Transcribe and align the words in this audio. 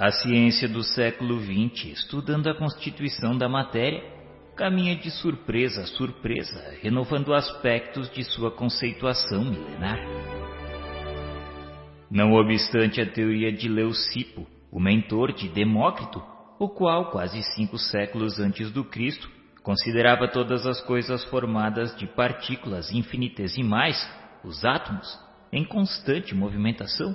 A 0.00 0.10
ciência 0.10 0.66
do 0.66 0.82
século 0.82 1.38
XX, 1.42 1.92
estudando 1.92 2.48
a 2.48 2.54
constituição 2.54 3.36
da 3.36 3.50
matéria, 3.50 4.02
caminha 4.56 4.96
de 4.96 5.10
surpresa 5.10 5.82
a 5.82 5.86
surpresa, 5.88 6.74
renovando 6.80 7.34
aspectos 7.34 8.10
de 8.10 8.24
sua 8.24 8.50
conceituação 8.50 9.44
milenar. 9.44 9.98
Não 12.10 12.32
obstante 12.32 12.98
a 12.98 13.12
teoria 13.12 13.52
de 13.52 13.68
Leucipo, 13.68 14.46
o 14.72 14.80
mentor 14.80 15.34
de 15.34 15.50
Demócrito, 15.50 16.22
o 16.58 16.70
qual, 16.70 17.10
quase 17.10 17.42
cinco 17.54 17.76
séculos 17.76 18.40
antes 18.40 18.72
do 18.72 18.82
Cristo, 18.82 19.28
considerava 19.62 20.26
todas 20.28 20.66
as 20.66 20.80
coisas 20.80 21.22
formadas 21.24 21.94
de 21.98 22.06
partículas 22.06 22.90
infinitesimais, 22.90 23.98
os 24.42 24.64
átomos, 24.64 25.20
em 25.52 25.62
constante 25.62 26.34
movimentação, 26.34 27.14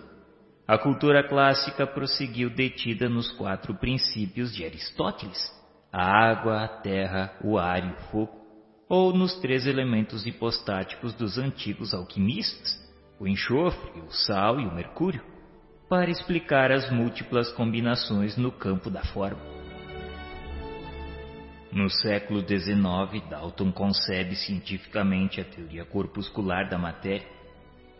a 0.67 0.79
cultura 0.79 1.23
clássica 1.23 1.85
prosseguiu 1.85 2.49
detida 2.49 3.07
nos 3.07 3.31
quatro 3.33 3.75
princípios 3.75 4.53
de 4.53 4.65
Aristóteles: 4.65 5.39
a 5.93 6.03
água, 6.03 6.63
a 6.63 6.67
terra, 6.67 7.37
o 7.43 7.57
ar 7.57 7.87
e 7.87 7.91
o 7.91 7.97
fogo, 8.09 8.33
ou 8.89 9.13
nos 9.13 9.35
três 9.39 9.67
elementos 9.67 10.25
hipostáticos 10.25 11.13
dos 11.13 11.37
antigos 11.37 11.93
alquimistas, 11.93 12.83
o 13.19 13.27
enxofre, 13.27 14.01
o 14.01 14.11
sal 14.11 14.59
e 14.59 14.65
o 14.65 14.73
mercúrio, 14.73 15.21
para 15.87 16.09
explicar 16.09 16.71
as 16.71 16.89
múltiplas 16.89 17.51
combinações 17.51 18.35
no 18.35 18.51
campo 18.51 18.89
da 18.89 19.03
forma. 19.03 19.39
No 21.71 21.89
século 21.89 22.39
XIX, 22.39 23.29
Dalton 23.29 23.71
concebe 23.71 24.35
cientificamente 24.35 25.39
a 25.41 25.43
teoria 25.43 25.85
corpuscular 25.85 26.67
da 26.69 26.77
matéria 26.77 27.34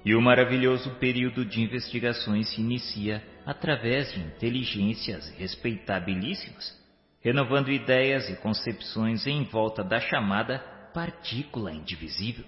e 0.05 0.13
o 0.13 0.21
maravilhoso 0.21 0.91
período 0.99 1.43
de 1.43 1.61
investigações 1.61 2.49
se 2.49 2.61
inicia 2.61 3.23
através 3.43 4.13
de 4.13 4.19
inteligências 4.19 5.27
respeitabilíssimas, 5.31 6.79
renovando 7.21 7.71
ideias 7.71 8.29
e 8.29 8.35
concepções 8.35 9.25
em 9.25 9.43
volta 9.45 9.83
da 9.83 9.99
chamada 9.99 10.59
partícula 10.93 11.73
indivisível. 11.73 12.45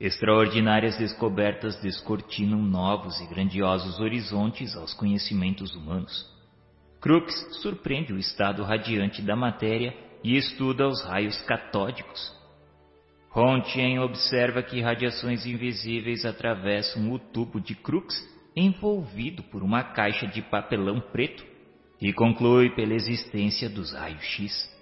Extraordinárias 0.00 0.98
descobertas 0.98 1.80
descortinam 1.80 2.60
novos 2.60 3.20
e 3.20 3.26
grandiosos 3.28 4.00
horizontes 4.00 4.74
aos 4.74 4.92
conhecimentos 4.92 5.72
humanos. 5.76 6.28
Crookes 7.00 7.62
surpreende 7.62 8.12
o 8.12 8.18
estado 8.18 8.64
radiante 8.64 9.22
da 9.22 9.36
matéria 9.36 9.96
e 10.24 10.36
estuda 10.36 10.88
os 10.88 11.00
raios 11.04 11.40
catódicos, 11.42 12.43
Rontgen 13.34 13.98
observa 13.98 14.62
que 14.62 14.80
radiações 14.80 15.44
invisíveis 15.44 16.24
atravessam 16.24 17.12
o 17.12 17.18
tubo 17.18 17.60
de 17.60 17.74
Crookes 17.74 18.16
envolvido 18.54 19.42
por 19.42 19.60
uma 19.60 19.82
caixa 19.82 20.24
de 20.24 20.40
papelão 20.40 21.00
preto 21.00 21.44
e 22.00 22.12
conclui 22.12 22.70
pela 22.76 22.94
existência 22.94 23.68
dos 23.68 23.92
raios-x. 23.92 24.72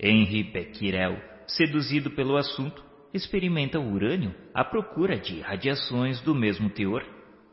Henri 0.00 0.42
Becquerel, 0.42 1.16
seduzido 1.46 2.10
pelo 2.10 2.36
assunto, 2.36 2.84
experimenta 3.12 3.78
o 3.78 3.92
urânio 3.92 4.34
à 4.52 4.64
procura 4.64 5.16
de 5.16 5.40
radiações 5.40 6.20
do 6.22 6.34
mesmo 6.34 6.68
teor 6.70 7.06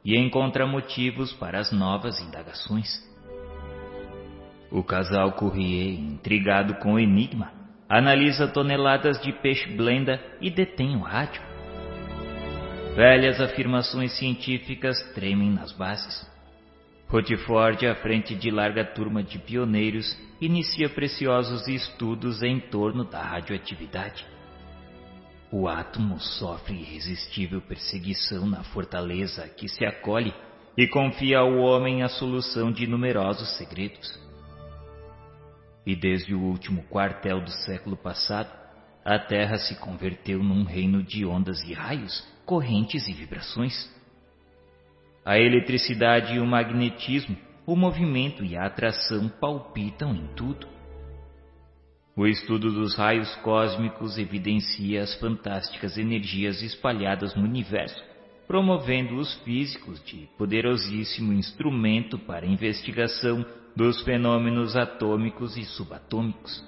e 0.03 0.17
encontra 0.17 0.65
motivos 0.65 1.31
para 1.33 1.59
as 1.59 1.71
novas 1.71 2.19
indagações. 2.19 2.89
O 4.71 4.83
casal 4.83 5.33
Courrier, 5.33 5.99
intrigado 5.99 6.73
com 6.79 6.93
o 6.93 6.99
enigma, 6.99 7.60
analisa 7.91 8.47
toneladas 8.47 9.21
de 9.21 9.33
peixe 9.33 9.69
blenda 9.75 10.17
e 10.39 10.49
detém 10.49 10.95
o 10.95 11.01
rádio. 11.01 11.41
Velhas 12.95 13.41
afirmações 13.41 14.13
científicas 14.17 14.97
tremem 15.13 15.51
nas 15.51 15.73
bases. 15.73 16.25
Rochefort, 17.09 17.83
à 17.83 17.95
frente 17.95 18.33
de 18.33 18.49
larga 18.49 18.85
turma 18.85 19.21
de 19.21 19.37
pioneiros, 19.37 20.17
inicia 20.39 20.87
preciosos 20.87 21.67
estudos 21.67 22.41
em 22.41 22.61
torno 22.61 23.03
da 23.03 23.21
radioatividade. 23.21 24.25
O 25.51 25.67
átomo 25.67 26.17
sofre 26.17 26.75
irresistível 26.75 27.59
perseguição 27.59 28.47
na 28.47 28.63
fortaleza 28.63 29.49
que 29.49 29.67
se 29.67 29.83
acolhe 29.83 30.33
e 30.77 30.87
confia 30.87 31.39
ao 31.39 31.57
homem 31.57 32.03
a 32.03 32.07
solução 32.07 32.71
de 32.71 32.87
numerosos 32.87 33.57
segredos. 33.57 34.20
E 35.91 35.95
desde 35.97 36.33
o 36.33 36.39
último 36.39 36.83
quartel 36.83 37.41
do 37.41 37.51
século 37.51 37.97
passado, 37.97 38.49
a 39.03 39.19
Terra 39.19 39.57
se 39.57 39.77
converteu 39.77 40.41
num 40.41 40.63
reino 40.63 41.03
de 41.03 41.25
ondas 41.25 41.61
e 41.63 41.73
raios, 41.73 42.25
correntes 42.45 43.09
e 43.09 43.11
vibrações. 43.11 43.93
A 45.25 45.37
eletricidade 45.37 46.33
e 46.33 46.39
o 46.39 46.45
magnetismo, 46.45 47.35
o 47.65 47.75
movimento 47.75 48.45
e 48.45 48.55
a 48.55 48.67
atração 48.67 49.27
palpitam 49.27 50.15
em 50.15 50.27
tudo. 50.27 50.65
O 52.15 52.25
estudo 52.25 52.71
dos 52.71 52.95
raios 52.95 53.35
cósmicos 53.43 54.17
evidencia 54.17 55.03
as 55.03 55.13
fantásticas 55.15 55.97
energias 55.97 56.61
espalhadas 56.61 57.35
no 57.35 57.43
universo, 57.43 58.01
promovendo 58.47 59.17
os 59.17 59.33
físicos 59.43 60.01
de 60.05 60.29
poderosíssimo 60.37 61.33
instrumento 61.33 62.17
para 62.17 62.45
investigação 62.45 63.45
dos 63.75 64.01
fenômenos 64.03 64.75
atômicos 64.75 65.57
e 65.57 65.63
subatômicos. 65.63 66.63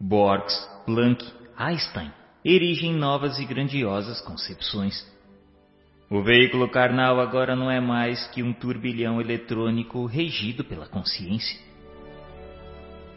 Borges, 0.00 0.56
Planck, 0.86 1.24
Einstein 1.56 2.10
erigem 2.44 2.94
novas 2.94 3.38
e 3.38 3.44
grandiosas 3.44 4.20
concepções. 4.22 5.06
O 6.08 6.22
veículo 6.22 6.68
carnal 6.70 7.20
agora 7.20 7.54
não 7.54 7.70
é 7.70 7.80
mais 7.80 8.26
que 8.28 8.42
um 8.42 8.52
turbilhão 8.52 9.20
eletrônico 9.20 10.06
regido 10.06 10.64
pela 10.64 10.86
consciência. 10.86 11.60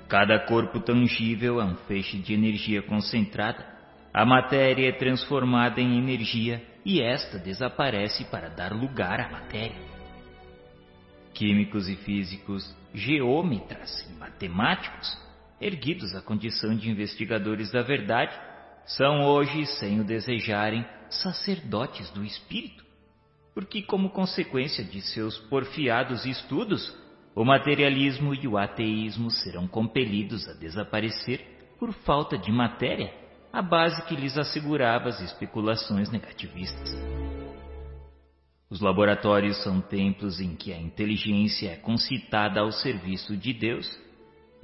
Cada 0.09 0.39
corpo 0.45 0.79
tangível 0.79 1.59
é 1.59 1.63
um 1.63 1.75
feixe 1.87 2.17
de 2.17 2.33
energia 2.33 2.83
concentrada. 2.83 3.65
A 4.13 4.25
matéria 4.25 4.89
é 4.89 4.91
transformada 4.91 5.81
em 5.81 5.97
energia 5.97 6.61
e 6.85 7.01
esta 7.01 7.39
desaparece 7.39 8.25
para 8.25 8.49
dar 8.49 8.73
lugar 8.73 9.19
à 9.21 9.29
matéria 9.29 9.92
químicos 11.33 11.89
e 11.89 11.95
físicos, 11.97 12.75
geômetras 12.93 14.07
e 14.09 14.13
matemáticos, 14.13 15.17
erguidos 15.59 16.13
à 16.15 16.21
condição 16.21 16.75
de 16.75 16.89
investigadores 16.89 17.71
da 17.71 17.81
verdade, 17.81 18.37
são 18.85 19.23
hoje, 19.25 19.65
sem 19.65 19.99
o 19.99 20.03
desejarem, 20.03 20.85
sacerdotes 21.09 22.09
do 22.11 22.23
espírito, 22.23 22.83
porque, 23.53 23.81
como 23.81 24.09
consequência 24.09 24.83
de 24.83 25.01
seus 25.01 25.37
porfiados 25.37 26.25
estudos, 26.25 26.93
o 27.35 27.43
materialismo 27.43 28.33
e 28.33 28.47
o 28.47 28.57
ateísmo 28.57 29.31
serão 29.31 29.67
compelidos 29.67 30.47
a 30.47 30.53
desaparecer 30.53 31.75
por 31.79 31.91
falta 31.93 32.37
de 32.37 32.51
matéria, 32.51 33.13
a 33.51 33.61
base 33.61 34.03
que 34.05 34.15
lhes 34.15 34.37
assegurava 34.37 35.09
as 35.09 35.19
especulações 35.21 36.09
negativistas. 36.09 37.22
Os 38.73 38.81
laboratórios 38.81 39.61
são 39.61 39.79
templos 39.79 40.39
em 40.41 40.55
que 40.55 40.73
a 40.73 40.79
inteligência 40.79 41.69
é 41.69 41.75
concitada 41.75 42.59
ao 42.59 42.71
serviço 42.71 43.37
de 43.37 43.53
Deus, 43.53 43.87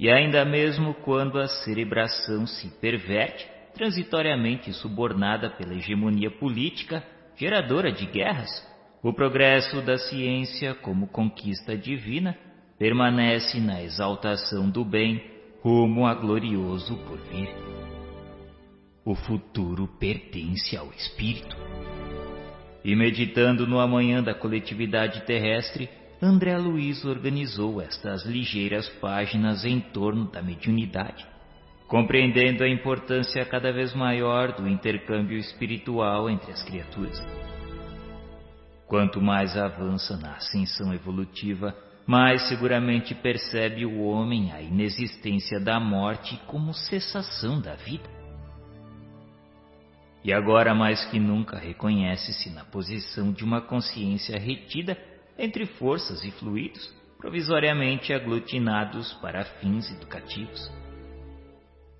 e 0.00 0.10
ainda 0.10 0.44
mesmo 0.44 0.92
quando 0.94 1.38
a 1.38 1.46
cerebração 1.46 2.44
se 2.44 2.68
perverte, 2.80 3.48
transitoriamente 3.72 4.72
subornada 4.72 5.48
pela 5.50 5.74
hegemonia 5.74 6.28
política, 6.28 7.04
geradora 7.36 7.92
de 7.92 8.04
guerras, 8.04 8.50
o 9.00 9.12
progresso 9.12 9.80
da 9.80 9.96
ciência 9.96 10.74
como 10.74 11.06
conquista 11.06 11.78
divina 11.78 12.36
permanece 12.80 13.60
na 13.60 13.80
exaltação 13.80 14.68
do 14.68 14.84
bem 14.84 15.22
rumo 15.62 16.04
a 16.04 16.14
glorioso 16.14 16.96
porvir. 17.06 17.48
O 19.04 19.14
futuro 19.14 19.86
pertence 20.00 20.76
ao 20.76 20.88
espírito. 20.94 21.56
E 22.84 22.96
meditando 22.96 23.66
no 23.66 23.78
amanhã 23.78 24.22
da 24.22 24.34
coletividade 24.34 25.22
terrestre, 25.26 25.88
André 26.22 26.56
Luiz 26.56 27.04
organizou 27.04 27.80
estas 27.80 28.24
ligeiras 28.24 28.88
páginas 29.00 29.64
em 29.64 29.80
torno 29.80 30.30
da 30.30 30.42
mediunidade, 30.42 31.26
compreendendo 31.88 32.62
a 32.62 32.68
importância 32.68 33.44
cada 33.44 33.72
vez 33.72 33.94
maior 33.94 34.52
do 34.52 34.68
intercâmbio 34.68 35.36
espiritual 35.38 36.28
entre 36.28 36.52
as 36.52 36.62
criaturas. 36.62 37.18
Quanto 38.86 39.20
mais 39.20 39.56
avança 39.56 40.16
na 40.16 40.34
ascensão 40.34 40.92
evolutiva, 40.92 41.74
mais 42.06 42.48
seguramente 42.48 43.14
percebe 43.14 43.86
o 43.86 44.02
homem 44.02 44.52
a 44.52 44.60
inexistência 44.60 45.60
da 45.60 45.78
morte 45.78 46.38
como 46.46 46.74
cessação 46.74 47.60
da 47.60 47.74
vida 47.74 48.19
e 50.22 50.32
agora 50.32 50.74
mais 50.74 51.04
que 51.06 51.18
nunca 51.18 51.58
reconhece-se 51.58 52.50
na 52.50 52.64
posição 52.64 53.32
de 53.32 53.44
uma 53.44 53.60
consciência 53.60 54.38
retida 54.38 54.96
entre 55.38 55.66
forças 55.66 56.22
e 56.24 56.30
fluidos 56.32 57.00
provisoriamente 57.20 58.14
aglutinados 58.14 59.12
para 59.20 59.44
fins 59.44 59.90
educativos. 59.90 60.72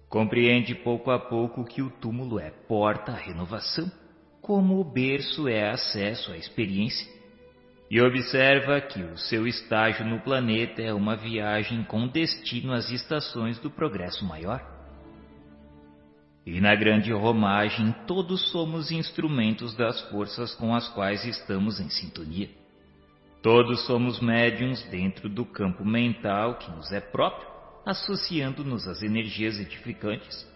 Compreende 0.08 0.74
pouco 0.74 1.10
a 1.10 1.18
pouco 1.18 1.64
que 1.64 1.82
o 1.82 1.90
túmulo 1.90 2.40
é 2.40 2.50
porta 2.50 3.12
à 3.12 3.16
renovação, 3.16 3.90
como 4.40 4.80
o 4.80 4.84
berço 4.84 5.46
é 5.46 5.70
acesso 5.70 6.32
à 6.32 6.36
experiência. 6.36 7.20
e 7.90 8.00
observa 8.00 8.80
que 8.80 9.02
o 9.02 9.18
seu 9.18 9.48
estágio 9.48 10.06
no 10.06 10.20
planeta 10.20 10.80
é 10.80 10.94
uma 10.94 11.16
viagem 11.16 11.82
com 11.82 12.06
destino 12.06 12.72
às 12.72 12.88
estações 12.88 13.58
do 13.58 13.68
progresso 13.68 14.24
maior. 14.24 14.79
E 16.46 16.60
na 16.60 16.74
grande 16.74 17.12
romagem, 17.12 17.94
todos 18.06 18.50
somos 18.50 18.90
instrumentos 18.90 19.74
das 19.74 20.00
forças 20.10 20.54
com 20.54 20.74
as 20.74 20.88
quais 20.88 21.24
estamos 21.24 21.78
em 21.78 21.88
sintonia. 21.90 22.48
Todos 23.42 23.86
somos 23.86 24.20
médiums 24.20 24.82
dentro 24.90 25.28
do 25.28 25.44
campo 25.44 25.84
mental 25.84 26.56
que 26.56 26.70
nos 26.70 26.90
é 26.92 27.00
próprio, 27.00 27.48
associando-nos 27.86 28.86
às 28.86 29.02
energias 29.02 29.58
edificantes. 29.58 30.46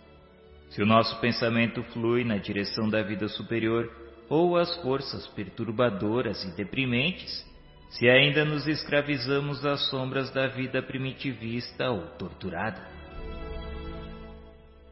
Se 0.71 0.83
o 0.83 0.87
nosso 0.87 1.19
pensamento 1.21 1.83
flui 1.85 2.25
na 2.25 2.37
direção 2.37 2.89
da 2.89 3.03
vida 3.03 3.29
superior, 3.29 3.91
ou 4.29 4.57
as 4.57 4.75
forças 4.83 5.27
perturbadoras 5.29 6.45
e 6.45 6.57
deprimentes, 6.57 7.45
se 7.91 8.09
ainda 8.09 8.45
nos 8.45 8.67
escravizamos 8.67 9.65
às 9.65 9.89
sombras 9.89 10.31
da 10.31 10.47
vida 10.49 10.83
primitivista 10.83 11.91
ou 11.91 12.07
torturada. 12.19 12.94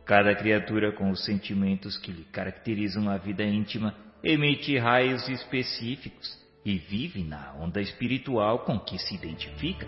Cada 0.05 0.35
criatura 0.35 0.93
com 0.93 1.11
os 1.11 1.25
sentimentos 1.25 1.97
que 1.97 2.11
lhe 2.11 2.25
caracterizam 2.25 3.09
a 3.09 3.17
vida 3.17 3.45
íntima 3.45 3.95
emite 4.23 4.77
raios 4.79 5.29
específicos 5.29 6.41
e 6.65 6.77
vive 6.79 7.23
na 7.23 7.55
onda 7.55 7.81
espiritual 7.81 8.61
com 8.61 8.79
que 8.79 8.99
se 8.99 9.15
identifica. 9.15 9.87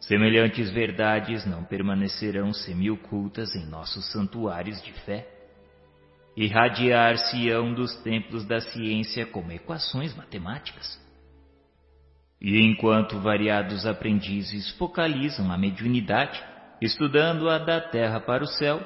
Semelhantes 0.00 0.70
verdades 0.70 1.46
não 1.46 1.64
permanecerão 1.64 2.52
semi-ocultas 2.52 3.54
em 3.54 3.66
nossos 3.66 4.10
santuários 4.12 4.82
de 4.82 4.92
fé 5.04 5.34
irradiar-se-ão 6.36 7.72
dos 7.72 7.94
templos 8.02 8.44
da 8.44 8.60
ciência 8.60 9.24
como 9.24 9.52
equações 9.52 10.14
matemáticas. 10.16 11.00
E 12.40 12.60
enquanto 12.60 13.20
variados 13.20 13.86
aprendizes 13.86 14.70
focalizam 14.72 15.50
a 15.50 15.56
mediunidade, 15.56 16.42
estudando-a 16.84 17.58
da 17.58 17.80
terra 17.80 18.20
para 18.20 18.44
o 18.44 18.46
céu, 18.46 18.80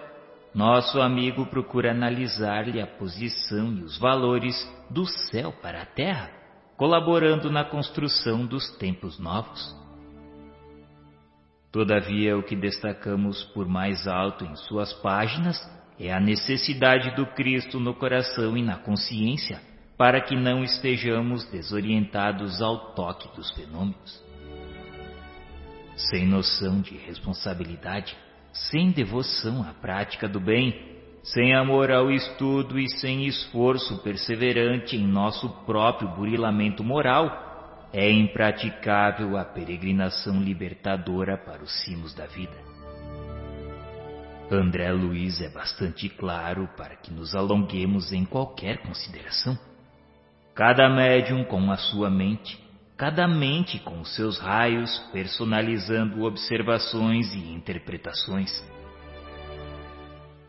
nosso 0.54 1.00
amigo 1.00 1.46
procura 1.46 1.90
analisar-lhe 1.90 2.80
a 2.80 2.86
posição 2.86 3.72
e 3.74 3.82
os 3.82 3.98
valores 3.98 4.54
do 4.88 5.04
céu 5.04 5.52
para 5.60 5.82
a 5.82 5.86
terra, 5.86 6.30
colaborando 6.76 7.50
na 7.50 7.64
construção 7.64 8.46
dos 8.46 8.70
tempos 8.78 9.18
novos. 9.18 9.76
Todavia, 11.72 12.38
o 12.38 12.42
que 12.42 12.56
destacamos 12.56 13.42
por 13.52 13.68
mais 13.68 14.06
alto 14.06 14.44
em 14.44 14.56
suas 14.56 14.92
páginas 14.94 15.58
é 15.98 16.12
a 16.12 16.20
necessidade 16.20 17.14
do 17.16 17.26
Cristo 17.26 17.80
no 17.80 17.94
coração 17.94 18.56
e 18.56 18.62
na 18.62 18.78
consciência 18.78 19.60
para 19.98 20.20
que 20.20 20.36
não 20.36 20.62
estejamos 20.62 21.44
desorientados 21.50 22.62
ao 22.62 22.94
toque 22.94 23.28
dos 23.36 23.50
fenômenos. 23.50 24.27
Sem 25.98 26.28
noção 26.28 26.80
de 26.80 26.96
responsabilidade, 26.96 28.16
sem 28.52 28.92
devoção 28.92 29.62
à 29.68 29.74
prática 29.74 30.28
do 30.28 30.38
bem, 30.38 30.96
sem 31.24 31.52
amor 31.54 31.90
ao 31.90 32.08
estudo 32.08 32.78
e 32.78 32.88
sem 32.88 33.26
esforço 33.26 34.00
perseverante 34.02 34.96
em 34.96 35.04
nosso 35.04 35.48
próprio 35.66 36.08
burilamento 36.14 36.84
moral, 36.84 37.88
é 37.92 38.08
impraticável 38.08 39.36
a 39.36 39.44
peregrinação 39.44 40.40
libertadora 40.40 41.36
para 41.36 41.64
os 41.64 41.82
cimos 41.82 42.14
da 42.14 42.26
vida. 42.26 42.56
André 44.50 44.92
Luiz 44.92 45.40
é 45.40 45.48
bastante 45.48 46.08
claro 46.08 46.68
para 46.76 46.94
que 46.94 47.12
nos 47.12 47.34
alonguemos 47.34 48.12
em 48.12 48.24
qualquer 48.24 48.78
consideração. 48.78 49.58
Cada 50.54 50.88
médium 50.88 51.44
com 51.44 51.70
a 51.72 51.76
sua 51.76 52.08
mente, 52.08 52.58
cada 52.98 53.28
mente 53.28 53.78
com 53.78 54.04
seus 54.04 54.40
raios, 54.40 54.98
personalizando 55.12 56.24
observações 56.24 57.32
e 57.32 57.52
interpretações. 57.52 58.50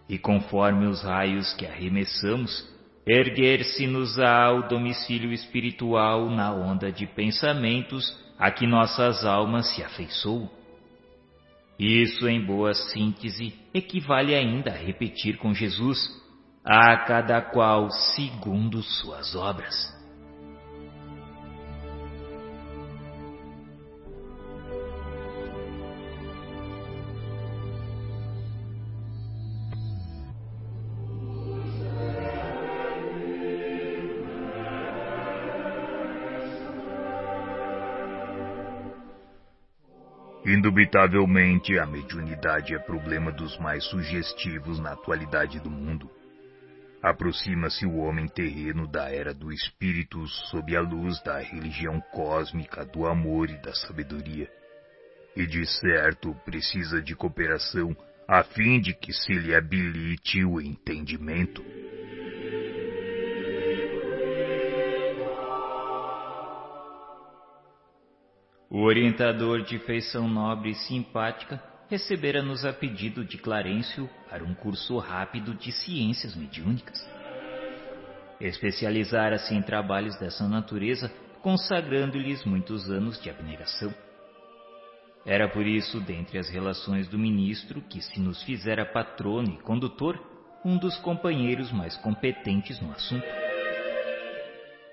E 0.09 0.17
conforme 0.17 0.87
os 0.87 1.03
raios 1.03 1.53
que 1.53 1.67
arremessamos, 1.67 2.67
erguer-se-nos-á 3.05 4.45
ao 4.45 4.67
domicílio 4.67 5.31
espiritual 5.31 6.27
na 6.31 6.51
onda 6.51 6.91
de 6.91 7.05
pensamentos 7.05 8.17
a 8.39 8.49
que 8.49 8.65
nossas 8.65 9.23
almas 9.23 9.67
se 9.75 9.83
afeiçoam. 9.83 10.49
Isso, 11.77 12.27
em 12.27 12.43
boa 12.43 12.73
síntese, 12.73 13.53
equivale 13.71 14.33
ainda 14.33 14.71
a 14.71 14.75
repetir 14.75 15.37
com 15.37 15.53
Jesus: 15.53 16.09
a 16.65 16.97
cada 17.05 17.41
qual 17.41 17.91
segundo 17.91 18.81
suas 18.81 19.35
obras. 19.35 19.98
Indubitavelmente, 40.59 41.79
a 41.79 41.85
mediunidade 41.85 42.75
é 42.75 42.79
problema 42.79 43.31
dos 43.31 43.57
mais 43.59 43.81
sugestivos 43.85 44.77
na 44.77 44.91
atualidade 44.91 45.57
do 45.61 45.71
mundo. 45.71 46.11
Aproxima-se 47.01 47.85
o 47.85 47.95
homem 47.95 48.27
terreno 48.27 48.85
da 48.85 49.09
era 49.09 49.33
do 49.33 49.53
espírito 49.53 50.27
sob 50.27 50.75
a 50.75 50.81
luz 50.81 51.23
da 51.23 51.39
religião 51.39 52.01
cósmica, 52.11 52.85
do 52.85 53.07
amor 53.07 53.50
e 53.50 53.56
da 53.61 53.73
sabedoria. 53.73 54.50
E 55.33 55.47
de 55.47 55.65
certo 55.65 56.35
precisa 56.44 57.01
de 57.01 57.15
cooperação 57.15 57.95
a 58.27 58.44
fim 58.44 58.81
de 58.81 58.94
que 58.94 59.13
se 59.13 59.31
lhe 59.31 59.56
habilite 59.56 60.44
o 60.44 60.59
entendimento. 60.59 61.63
O 68.71 68.83
orientador 68.83 69.63
de 69.63 69.80
feição 69.80 70.27
nobre 70.27 70.69
e 70.69 70.75
simpática 70.75 71.60
recebera-nos 71.89 72.63
a 72.63 72.71
pedido 72.71 73.25
de 73.25 73.36
Clarencio 73.36 74.07
para 74.30 74.44
um 74.44 74.54
curso 74.54 75.00
rápido 75.00 75.56
de 75.56 75.71
ciências 75.71 76.36
mediúnicas. 76.36 77.04
Especializara-se 78.39 79.56
em 79.56 79.61
trabalhos 79.64 80.16
dessa 80.19 80.47
natureza, 80.47 81.11
consagrando-lhes 81.42 82.45
muitos 82.45 82.92
anos 82.92 83.19
de 83.19 83.31
abnegação. 83.31 83.92
Era 85.26 85.49
por 85.49 85.66
isso, 85.66 85.99
dentre 85.99 86.38
as 86.38 86.47
relações 86.47 87.07
do 87.07 87.18
ministro, 87.18 87.81
que 87.81 87.99
se 87.99 88.19
nos 88.19 88.44
fizera 88.44 88.85
patrono 88.85 89.49
e 89.49 89.64
condutor, 89.64 90.23
um 90.64 90.78
dos 90.78 90.95
companheiros 90.97 91.71
mais 91.71 91.97
competentes 91.97 92.80
no 92.80 92.92
assunto. 92.92 93.26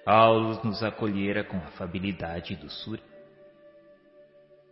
Aulos 0.06 0.62
nos 0.64 0.82
acolhera 0.82 1.44
com 1.44 1.58
afabilidade 1.58 2.54
e 2.54 2.56
doçura 2.56 3.02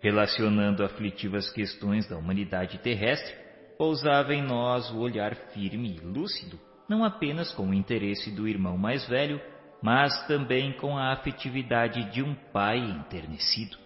relacionando 0.05 0.85
aflitivas 0.85 1.51
questões 1.51 2.07
da 2.07 2.19
humanidade 2.19 2.77
terrestre, 2.77 3.35
pousava 3.79 4.35
em 4.35 4.43
nós 4.43 4.91
o 4.91 4.99
olhar 4.99 5.35
firme 5.35 5.97
e 5.97 5.99
lúcido, 5.99 6.61
não 6.87 7.03
apenas 7.03 7.51
com 7.55 7.71
o 7.71 7.73
interesse 7.73 8.31
do 8.31 8.47
irmão 8.47 8.77
mais 8.77 9.09
velho, 9.09 9.41
mas 9.83 10.27
também 10.27 10.75
com 10.75 10.99
a 10.99 11.11
afetividade 11.11 12.05
de 12.11 12.23
um 12.23 12.35
pai 12.53 12.81
enternecido. 12.81 13.79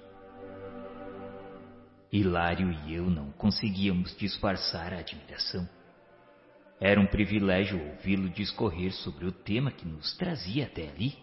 Hilário 2.12 2.72
e 2.84 2.96
eu 2.96 3.08
não 3.08 3.30
conseguíamos 3.30 4.16
disfarçar 4.16 4.92
a 4.92 4.98
admiração. 4.98 5.68
Era 6.80 7.00
um 7.00 7.06
privilégio 7.06 7.80
ouvi-lo 7.90 8.28
discorrer 8.28 8.92
sobre 8.92 9.24
o 9.24 9.30
tema 9.30 9.70
que 9.70 9.86
nos 9.86 10.16
trazia 10.16 10.64
até 10.64 10.88
ali. 10.88 11.16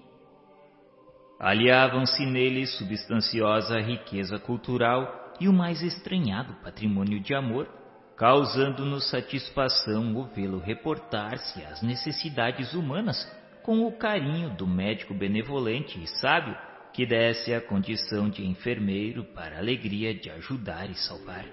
Aliavam-se 1.40 2.26
nele 2.26 2.66
substanciosa 2.66 3.80
riqueza 3.80 4.40
cultural 4.40 5.36
e 5.40 5.50
o 5.50 5.54
mais 5.54 5.82
estranhado 5.82 6.54
patrimônio 6.64 7.20
de 7.20 7.36
amor, 7.36 7.68
causando-nos 8.16 9.10
satisfação 9.10 10.16
o 10.16 10.24
vê-lo 10.28 10.60
reportar-se 10.60 11.62
às 11.66 11.82
necessidades 11.82 12.74
humanas 12.74 13.18
com 13.62 13.86
o 13.86 13.92
carinho 13.92 14.52
do 14.52 14.66
médico 14.66 15.14
benevolente 15.14 16.02
e 16.02 16.08
sábio 16.08 16.56
que 16.94 17.06
desse 17.06 17.54
a 17.54 17.60
condição 17.60 18.30
de 18.30 18.46
enfermeiro 18.46 19.26
para 19.26 19.58
a 19.58 19.60
alegria 19.60 20.14
de 20.14 20.30
ajudar 20.30 20.90
e 20.90 20.96
salvar. 20.96 21.46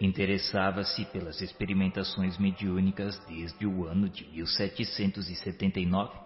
Interessava-se 0.00 1.04
pelas 1.06 1.40
experimentações 1.40 2.38
mediúnicas 2.38 3.18
desde 3.26 3.66
o 3.66 3.84
ano 3.84 4.08
de 4.08 4.24
1779 4.30 6.23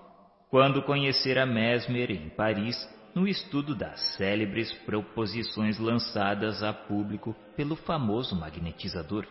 quando 0.51 0.83
conhecera 0.83 1.45
Mesmer 1.45 2.11
em 2.11 2.29
Paris 2.31 2.77
no 3.15 3.27
estudo 3.27 3.75
das 3.75 4.01
célebres 4.17 4.73
proposições 4.85 5.79
lançadas 5.79 6.63
a 6.63 6.73
público 6.73 7.35
pelo 7.57 7.77
famoso 7.77 8.39
magnetizador. 8.39 9.27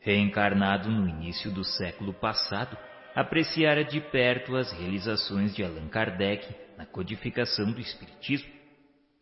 Reencarnado 0.00 0.90
no 0.90 1.08
início 1.08 1.50
do 1.50 1.62
século 1.62 2.12
passado, 2.12 2.76
apreciara 3.14 3.84
de 3.84 4.00
perto 4.00 4.56
as 4.56 4.72
realizações 4.72 5.54
de 5.54 5.62
Allan 5.62 5.88
Kardec 5.88 6.46
na 6.76 6.86
codificação 6.86 7.70
do 7.70 7.80
Espiritismo, 7.80 8.60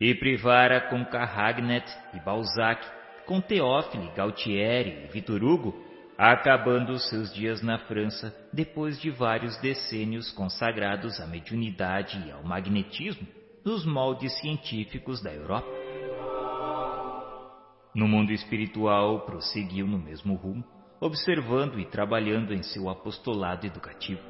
e 0.00 0.14
privara 0.14 0.80
com 0.82 1.04
Carragnet 1.04 1.84
e 2.14 2.20
Balzac, 2.20 2.86
com 3.26 3.40
Teófile, 3.40 4.10
Gautieri 4.14 5.04
e 5.04 5.12
Vitor 5.12 5.42
Hugo, 5.42 5.87
acabando 6.18 6.98
seus 6.98 7.32
dias 7.32 7.62
na 7.62 7.78
França 7.78 8.34
depois 8.52 9.00
de 9.00 9.08
vários 9.08 9.56
decênios 9.58 10.32
consagrados 10.32 11.20
à 11.20 11.26
mediunidade 11.28 12.20
e 12.26 12.32
ao 12.32 12.42
magnetismo 12.42 13.24
nos 13.64 13.86
moldes 13.86 14.36
científicos 14.40 15.22
da 15.22 15.32
Europa. 15.32 15.68
No 17.94 18.08
mundo 18.08 18.32
espiritual, 18.32 19.20
prosseguiu 19.20 19.86
no 19.86 19.98
mesmo 19.98 20.34
rumo, 20.34 20.64
observando 21.00 21.78
e 21.78 21.84
trabalhando 21.86 22.52
em 22.52 22.64
seu 22.64 22.88
apostolado 22.88 23.64
educativo. 23.64 24.20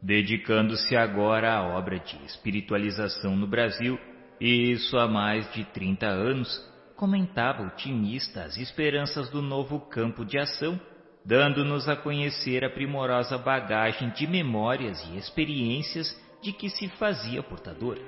Dedicando-se 0.00 0.96
agora 0.96 1.54
à 1.54 1.76
obra 1.76 1.98
de 1.98 2.16
espiritualização 2.24 3.36
no 3.36 3.46
Brasil, 3.46 3.98
e 4.40 4.72
isso 4.72 4.96
há 4.98 5.06
mais 5.06 5.50
de 5.52 5.64
30 5.64 6.06
anos, 6.06 6.73
comentava 6.96 7.62
otimista 7.62 8.42
as 8.42 8.56
esperanças 8.56 9.28
do 9.30 9.42
novo 9.42 9.80
campo 9.80 10.24
de 10.24 10.38
ação, 10.38 10.80
dando-nos 11.24 11.88
a 11.88 11.96
conhecer 11.96 12.64
a 12.64 12.70
primorosa 12.70 13.36
bagagem 13.38 14.10
de 14.10 14.26
memórias 14.26 15.02
e 15.10 15.16
experiências 15.16 16.14
de 16.42 16.52
que 16.52 16.68
se 16.68 16.88
fazia 16.90 17.42
portador. 17.42 17.98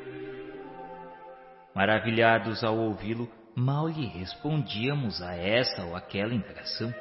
Maravilhados 1.74 2.62
ao 2.62 2.76
ouvi-lo, 2.76 3.28
mal 3.54 3.88
lhe 3.88 4.06
respondíamos 4.06 5.22
a 5.22 5.34
essa 5.34 5.84
ou 5.84 5.96
aquela 5.96 6.34
indagação. 6.34 6.92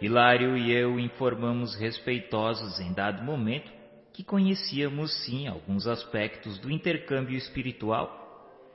Hilário 0.00 0.56
e 0.56 0.72
eu 0.72 0.98
informamos 0.98 1.74
respeitosos 1.74 2.80
em 2.80 2.92
dado 2.92 3.22
momento 3.22 3.70
que 4.12 4.24
conhecíamos 4.24 5.12
sim 5.24 5.46
alguns 5.46 5.86
aspectos 5.86 6.58
do 6.58 6.70
intercâmbio 6.70 7.36
espiritual, 7.36 8.19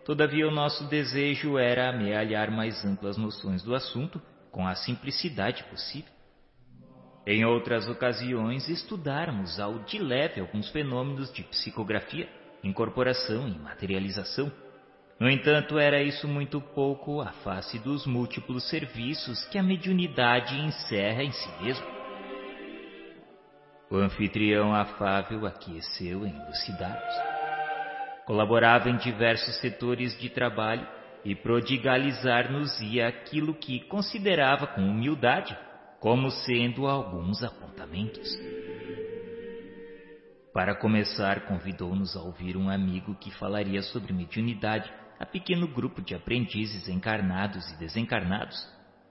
todavia 0.05 0.47
o 0.47 0.51
nosso 0.51 0.85
desejo 0.85 1.57
era 1.57 1.89
amealhar 1.89 2.51
mais 2.51 2.85
amplas 2.85 3.17
noções 3.17 3.63
do 3.63 3.73
assunto 3.73 4.21
com 4.51 4.65
a 4.65 4.75
simplicidade 4.75 5.63
possível. 5.65 6.15
Em 7.27 7.43
outras 7.43 7.89
ocasiões, 7.89 8.69
estudáramos 8.69 9.59
ao 9.59 9.79
de 9.79 9.97
leve 9.97 10.39
alguns 10.39 10.69
fenômenos 10.69 11.33
de 11.33 11.41
psicografia, 11.43 12.29
incorporação 12.63 13.47
e 13.47 13.57
materialização. 13.57 14.51
No 15.19 15.27
entanto, 15.27 15.79
era 15.79 16.03
isso 16.03 16.27
muito 16.27 16.61
pouco 16.61 17.19
à 17.21 17.31
face 17.31 17.79
dos 17.79 18.05
múltiplos 18.05 18.69
serviços 18.69 19.43
que 19.45 19.57
a 19.57 19.63
mediunidade 19.63 20.55
encerra 20.55 21.23
em 21.23 21.31
si 21.31 21.63
mesmo. 21.63 21.85
O 23.89 23.97
anfitrião 23.97 24.75
afável 24.75 25.47
aqueceu 25.47 26.27
em 26.27 26.35
elucidar-nos. 26.35 27.34
Colaborava 28.25 28.89
em 28.89 28.97
diversos 28.97 29.59
setores 29.59 30.17
de 30.19 30.29
trabalho 30.29 30.87
e 31.23 31.35
prodigalizar-nos-ia 31.35 33.07
aquilo 33.07 33.53
que 33.53 33.81
considerava 33.81 34.67
com 34.67 34.81
humildade 34.81 35.57
como 35.99 36.29
sendo 36.29 36.87
alguns 36.87 37.43
apontamentos. 37.43 38.29
Para 40.53 40.75
começar, 40.75 41.41
convidou-nos 41.47 42.15
a 42.15 42.21
ouvir 42.21 42.55
um 42.55 42.69
amigo 42.69 43.15
que 43.15 43.31
falaria 43.31 43.81
sobre 43.81 44.13
mediunidade 44.13 44.89
a 45.19 45.25
pequeno 45.25 45.67
grupo 45.67 46.01
de 46.01 46.13
aprendizes 46.13 46.87
encarnados 46.87 47.69
e 47.71 47.77
desencarnados, 47.77 48.55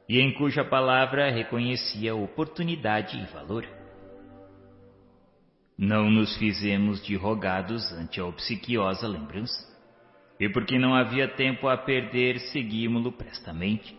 e 0.09 0.21
em 0.21 0.33
cuja 0.35 0.65
palavra 0.65 1.31
reconhecia 1.31 2.15
oportunidade 2.15 3.19
e 3.19 3.27
valor. 3.27 3.67
Não 5.77 6.09
nos 6.09 6.37
fizemos 6.37 7.05
de 7.05 7.17
rogados 7.17 7.93
ante 7.93 8.21
a 8.21 8.25
obsequiosa 8.25 9.09
lembrança, 9.09 9.75
e 10.39 10.49
porque 10.49 10.79
não 10.79 10.95
havia 10.95 11.27
tempo 11.29 11.69
a 11.69 11.77
perder, 11.77 12.39
seguímo-lo 12.39 13.11
prestamente. 13.11 13.97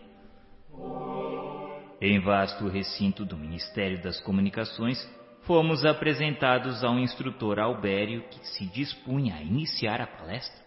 Em 2.00 2.18
vasto 2.20 2.68
recinto 2.68 3.24
do 3.24 3.36
Ministério 3.36 4.02
das 4.02 4.20
Comunicações, 4.20 4.98
fomos 5.42 5.84
apresentados 5.84 6.82
ao 6.82 6.98
instrutor 6.98 7.58
Albério 7.58 8.22
que 8.30 8.46
se 8.48 8.66
dispunha 8.66 9.36
a 9.36 9.42
iniciar 9.42 10.00
a 10.00 10.06
palestra. 10.06 10.64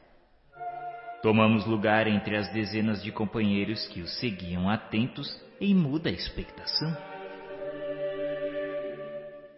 Tomamos 1.21 1.65
lugar 1.65 2.07
entre 2.07 2.37
as 2.37 2.51
dezenas 2.53 3.03
de 3.03 3.11
companheiros 3.11 3.87
que 3.89 4.01
o 4.01 4.07
seguiam 4.07 4.69
atentos 4.69 5.29
em 5.59 5.75
muda 5.75 6.09
expectação. 6.09 7.08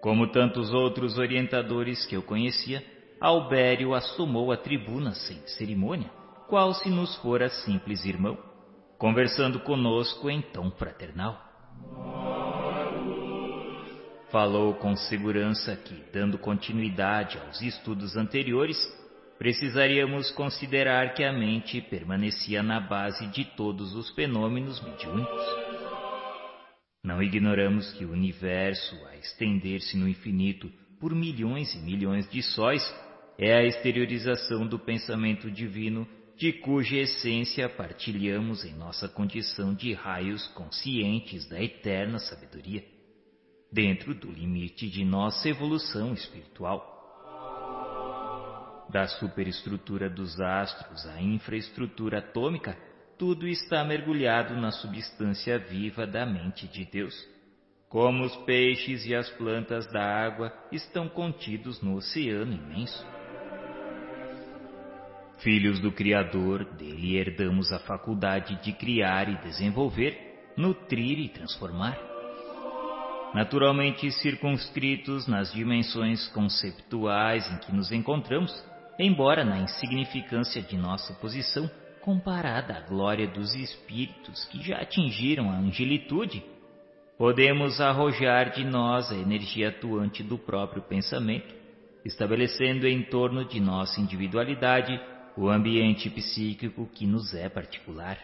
Como 0.01 0.31
tantos 0.31 0.73
outros 0.73 1.19
orientadores 1.19 2.07
que 2.07 2.15
eu 2.15 2.23
conhecia, 2.23 2.83
Albério 3.19 3.93
assomou 3.93 4.51
a 4.51 4.57
tribuna 4.57 5.11
sem 5.13 5.37
cerimônia, 5.45 6.09
qual 6.47 6.73
se 6.73 6.89
nos 6.89 7.15
fora 7.17 7.47
simples 7.49 8.03
irmão, 8.03 8.35
conversando 8.97 9.59
conosco 9.59 10.27
em 10.27 10.41
tom 10.41 10.71
fraternal. 10.71 11.39
Falou 14.31 14.73
com 14.73 14.95
segurança 14.95 15.75
que, 15.75 15.93
dando 16.11 16.39
continuidade 16.39 17.37
aos 17.37 17.61
estudos 17.61 18.17
anteriores, 18.17 18.77
precisaríamos 19.37 20.31
considerar 20.31 21.13
que 21.13 21.23
a 21.23 21.31
mente 21.31 21.79
permanecia 21.79 22.63
na 22.63 22.79
base 22.79 23.27
de 23.27 23.45
todos 23.45 23.93
os 23.93 24.09
fenômenos 24.11 24.81
mediúnicos. 24.81 25.70
Não 27.03 27.21
ignoramos 27.21 27.91
que 27.93 28.05
o 28.05 28.11
universo, 28.11 28.95
a 29.07 29.17
estender-se 29.17 29.97
no 29.97 30.07
infinito 30.07 30.71
por 30.99 31.15
milhões 31.15 31.73
e 31.73 31.79
milhões 31.79 32.29
de 32.29 32.43
sóis, 32.43 32.83
é 33.39 33.55
a 33.55 33.63
exteriorização 33.63 34.67
do 34.67 34.77
pensamento 34.77 35.49
divino 35.49 36.07
de 36.37 36.53
cuja 36.53 36.97
essência 36.97 37.67
partilhamos 37.67 38.63
em 38.63 38.75
nossa 38.75 39.09
condição 39.09 39.73
de 39.73 39.93
raios 39.93 40.47
conscientes 40.49 41.47
da 41.49 41.61
eterna 41.61 42.19
sabedoria, 42.19 42.83
dentro 43.71 44.13
do 44.13 44.31
limite 44.31 44.87
de 44.87 45.03
nossa 45.03 45.49
evolução 45.49 46.13
espiritual. 46.13 46.87
Da 48.91 49.07
superestrutura 49.07 50.09
dos 50.09 50.39
astros 50.39 51.05
à 51.07 51.21
infraestrutura 51.21 52.19
atômica, 52.19 52.77
tudo 53.21 53.47
está 53.47 53.83
mergulhado 53.83 54.59
na 54.59 54.71
substância 54.71 55.59
viva 55.59 56.07
da 56.07 56.25
mente 56.25 56.67
de 56.67 56.83
Deus. 56.85 57.13
Como 57.87 58.23
os 58.23 58.35
peixes 58.37 59.05
e 59.05 59.13
as 59.13 59.29
plantas 59.29 59.85
da 59.91 60.03
água 60.03 60.51
estão 60.71 61.07
contidos 61.07 61.79
no 61.83 61.97
oceano 61.97 62.51
imenso. 62.51 63.05
Filhos 65.37 65.79
do 65.79 65.91
Criador, 65.91 66.65
dele 66.73 67.15
herdamos 67.15 67.71
a 67.71 67.77
faculdade 67.77 68.59
de 68.63 68.73
criar 68.73 69.29
e 69.29 69.37
desenvolver, 69.43 70.17
nutrir 70.57 71.19
e 71.19 71.29
transformar. 71.29 71.99
Naturalmente 73.35 74.09
circunscritos 74.13 75.27
nas 75.27 75.53
dimensões 75.53 76.27
conceptuais 76.29 77.47
em 77.51 77.59
que 77.59 77.71
nos 77.71 77.91
encontramos, 77.91 78.51
embora 78.97 79.45
na 79.45 79.59
insignificância 79.59 80.59
de 80.63 80.75
nossa 80.75 81.13
posição, 81.13 81.69
comparada 82.01 82.75
à 82.77 82.81
glória 82.81 83.27
dos 83.27 83.53
espíritos 83.55 84.45
que 84.45 84.61
já 84.61 84.77
atingiram 84.77 85.49
a 85.49 85.57
angelitude, 85.57 86.43
podemos 87.17 87.79
arrojar 87.79 88.51
de 88.51 88.63
nós 88.63 89.11
a 89.11 89.15
energia 89.15 89.69
atuante 89.69 90.23
do 90.23 90.37
próprio 90.37 90.81
pensamento, 90.81 91.53
estabelecendo 92.03 92.87
em 92.87 93.03
torno 93.03 93.45
de 93.45 93.59
nossa 93.59 94.01
individualidade 94.01 94.99
o 95.37 95.47
ambiente 95.49 96.09
psíquico 96.09 96.89
que 96.93 97.05
nos 97.05 97.33
é 97.33 97.47
particular. 97.47 98.17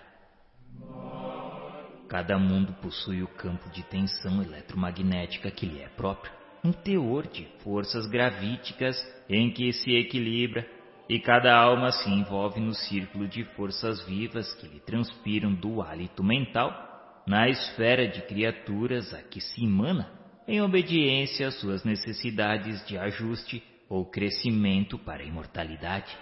Cada 2.08 2.38
mundo 2.40 2.74
possui 2.82 3.22
o 3.22 3.28
campo 3.28 3.70
de 3.70 3.84
tensão 3.84 4.42
eletromagnética 4.42 5.52
que 5.52 5.66
lhe 5.66 5.82
é 5.82 5.90
próprio, 5.90 6.32
um 6.64 6.72
teor 6.72 7.28
de 7.28 7.46
forças 7.60 8.08
gravíticas 8.08 8.98
em 9.30 9.52
que 9.52 9.72
se 9.74 9.96
equilibra 9.96 10.66
e 11.10 11.20
cada 11.20 11.56
alma 11.56 11.92
se 11.92 12.10
envolve 12.10 12.60
no 12.60 12.74
círculo 12.74 13.28
de 13.28 13.44
forças 13.56 14.06
vivas 14.06 14.54
que 14.56 14.68
lhe 14.68 14.80
transpiram 14.80 15.54
do 15.54 15.82
hálito 15.82 16.24
mental, 16.24 17.24
na 17.26 17.48
esfera 17.48 18.08
de 18.08 18.22
criaturas 18.24 19.14
a 19.14 19.22
que 19.22 19.40
se 19.40 19.64
emana, 19.64 20.12
em 20.48 20.62
obediência 20.62 21.48
às 21.48 21.60
suas 21.60 21.84
necessidades 21.84 22.86
de 22.86 22.98
ajuste 22.98 23.64
ou 23.90 24.06
crescimento 24.06 24.98
para 24.98 25.24
a 25.24 25.26
imortalidade. 25.26 26.18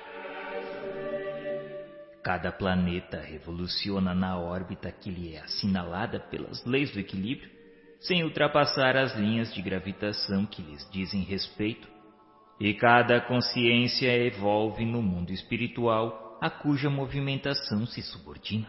Cada 2.24 2.52
planeta 2.52 3.22
revoluciona 3.22 4.14
na 4.14 4.38
órbita 4.40 4.92
que 4.92 5.12
lhe 5.12 5.36
é 5.36 5.42
assinalada 5.42 6.20
pelas 6.20 6.64
leis 6.66 6.92
do 6.92 7.00
equilíbrio, 7.00 7.50
sem 8.00 8.24
ultrapassar 8.24 8.98
as 8.98 9.16
linhas 9.16 9.54
de 9.54 9.62
gravitação 9.62 10.46
que 10.46 10.62
lhes 10.62 10.88
dizem 10.92 11.22
respeito 11.22 11.95
e 12.60 12.74
cada 12.74 13.20
consciência 13.22 14.12
evolve 14.26 14.86
no 14.86 15.02
mundo 15.02 15.32
espiritual 15.32 16.38
a 16.42 16.50
cuja 16.50 16.90
movimentação 16.90 17.86
se 17.86 18.02
subordina. 18.02 18.68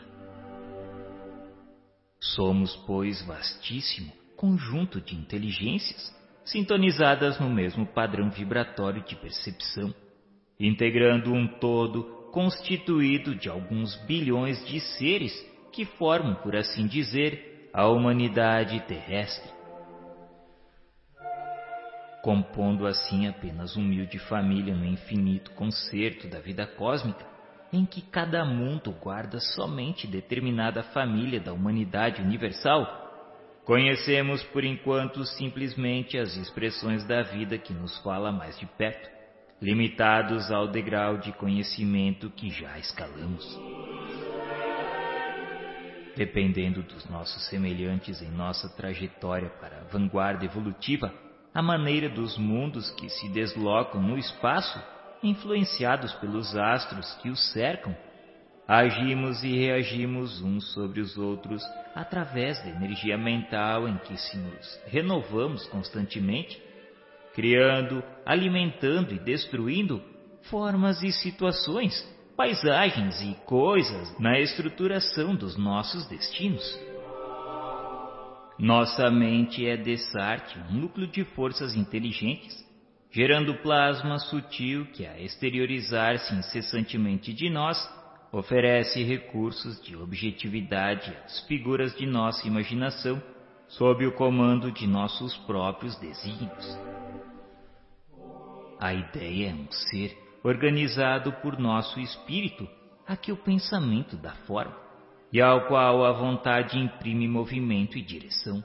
Somos, 2.20 2.74
pois, 2.86 3.22
vastíssimo 3.22 4.12
conjunto 4.36 5.00
de 5.00 5.14
inteligências 5.14 6.14
sintonizadas 6.44 7.40
no 7.40 7.50
mesmo 7.50 7.86
padrão 7.86 8.30
vibratório 8.30 9.02
de 9.02 9.16
percepção, 9.16 9.92
integrando 10.60 11.32
um 11.32 11.46
todo 11.58 12.04
constituído 12.32 13.34
de 13.34 13.48
alguns 13.48 13.96
bilhões 14.06 14.64
de 14.66 14.78
seres 14.78 15.32
que 15.72 15.84
formam, 15.84 16.34
por 16.36 16.54
assim 16.54 16.86
dizer, 16.86 17.70
a 17.72 17.88
humanidade 17.88 18.78
terrestre. 18.80 19.55
Compondo 22.26 22.88
assim 22.88 23.28
apenas 23.28 23.76
humilde 23.76 24.18
família 24.18 24.74
no 24.74 24.84
infinito 24.84 25.52
concerto 25.52 26.26
da 26.26 26.40
vida 26.40 26.66
cósmica, 26.66 27.24
em 27.72 27.86
que 27.86 28.00
cada 28.02 28.44
mundo 28.44 28.90
guarda 28.90 29.38
somente 29.38 30.08
determinada 30.08 30.82
família 30.82 31.38
da 31.38 31.52
humanidade 31.52 32.20
universal, 32.20 33.62
conhecemos 33.64 34.42
por 34.42 34.64
enquanto 34.64 35.24
simplesmente 35.24 36.18
as 36.18 36.36
expressões 36.36 37.06
da 37.06 37.22
vida 37.22 37.58
que 37.58 37.72
nos 37.72 37.96
fala 37.98 38.32
mais 38.32 38.58
de 38.58 38.66
perto, 38.66 39.08
limitados 39.62 40.50
ao 40.50 40.66
degrau 40.66 41.18
de 41.18 41.30
conhecimento 41.30 42.28
que 42.30 42.50
já 42.50 42.76
escalamos. 42.76 43.46
Dependendo 46.16 46.82
dos 46.82 47.08
nossos 47.08 47.46
semelhantes 47.48 48.20
em 48.20 48.32
nossa 48.32 48.68
trajetória 48.70 49.48
para 49.60 49.82
a 49.82 49.84
vanguarda 49.84 50.44
evolutiva, 50.44 51.24
a 51.56 51.62
maneira 51.62 52.10
dos 52.10 52.36
mundos 52.36 52.90
que 52.90 53.08
se 53.08 53.30
deslocam 53.30 54.02
no 54.02 54.18
espaço 54.18 54.78
influenciados 55.22 56.12
pelos 56.16 56.54
astros 56.54 57.14
que 57.22 57.30
os 57.30 57.50
cercam, 57.50 57.96
agimos 58.68 59.42
e 59.42 59.56
reagimos 59.56 60.42
uns 60.42 60.70
sobre 60.74 61.00
os 61.00 61.16
outros 61.16 61.62
através 61.94 62.62
da 62.62 62.68
energia 62.68 63.16
mental 63.16 63.88
em 63.88 63.96
que 63.96 64.18
se 64.18 64.36
nos 64.36 64.80
renovamos 64.88 65.66
constantemente, 65.68 66.62
criando, 67.34 68.04
alimentando 68.26 69.14
e 69.14 69.18
destruindo 69.18 70.02
formas 70.50 71.02
e 71.02 71.10
situações, 71.10 72.06
paisagens 72.36 73.18
e 73.22 73.34
coisas 73.46 74.14
na 74.20 74.38
estruturação 74.38 75.34
dos 75.34 75.56
nossos 75.56 76.06
destinos. 76.06 76.78
Nossa 78.58 79.10
mente 79.10 79.66
é 79.66 79.76
dessarte 79.76 80.58
um 80.58 80.80
núcleo 80.80 81.06
de 81.06 81.24
forças 81.24 81.74
inteligentes 81.74 82.66
gerando 83.16 83.54
plasma 83.62 84.18
sutil 84.18 84.84
que, 84.92 85.06
a 85.06 85.18
exteriorizar-se 85.18 86.34
incessantemente 86.34 87.32
de 87.32 87.48
nós, 87.48 87.78
oferece 88.30 89.02
recursos 89.02 89.80
de 89.82 89.96
objetividade 89.96 91.16
às 91.24 91.40
figuras 91.46 91.96
de 91.96 92.04
nossa 92.04 92.46
imaginação, 92.46 93.22
sob 93.68 94.06
o 94.06 94.12
comando 94.12 94.70
de 94.70 94.86
nossos 94.86 95.34
próprios 95.38 95.96
desígnios. 95.98 96.78
A 98.78 98.92
ideia 98.92 99.50
é 99.50 99.54
um 99.54 99.72
ser 99.72 100.14
organizado 100.44 101.32
por 101.40 101.58
nosso 101.58 101.98
espírito, 101.98 102.68
a 103.06 103.16
que 103.16 103.32
o 103.32 103.36
pensamento 103.36 104.14
dá 104.14 104.32
forma, 104.46 104.76
e 105.32 105.40
ao 105.40 105.66
qual 105.66 106.04
a 106.04 106.12
vontade 106.12 106.78
imprime 106.78 107.26
movimento 107.26 107.98
e 107.98 108.02
direção. 108.02 108.62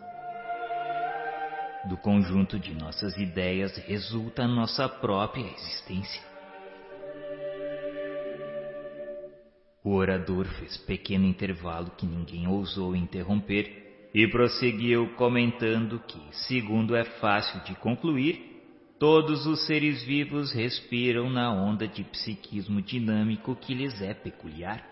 Do 1.90 1.98
conjunto 1.98 2.60
de 2.60 2.74
nossas 2.76 3.18
ideias 3.18 3.76
resulta 3.78 4.44
a 4.44 4.48
nossa 4.48 4.88
própria 4.88 5.46
existência. 5.46 6.22
O 9.84 9.96
orador 9.96 10.46
fez 10.46 10.78
pequeno 10.78 11.26
intervalo 11.26 11.92
que 11.98 12.06
ninguém 12.06 12.48
ousou 12.48 12.96
interromper 12.96 14.10
e 14.14 14.28
prosseguiu 14.28 15.16
comentando 15.16 16.00
que, 16.08 16.20
segundo 16.48 16.96
é 16.96 17.04
fácil 17.04 17.64
de 17.64 17.74
concluir, 17.76 18.52
todos 19.00 19.48
os 19.48 19.66
seres 19.66 20.04
vivos 20.04 20.54
respiram 20.54 21.32
na 21.32 21.52
onda 21.52 21.88
de 21.88 22.04
psiquismo 22.04 22.80
dinâmico 22.80 23.56
que 23.56 23.74
lhes 23.74 24.00
é 24.02 24.14
peculiar, 24.14 24.86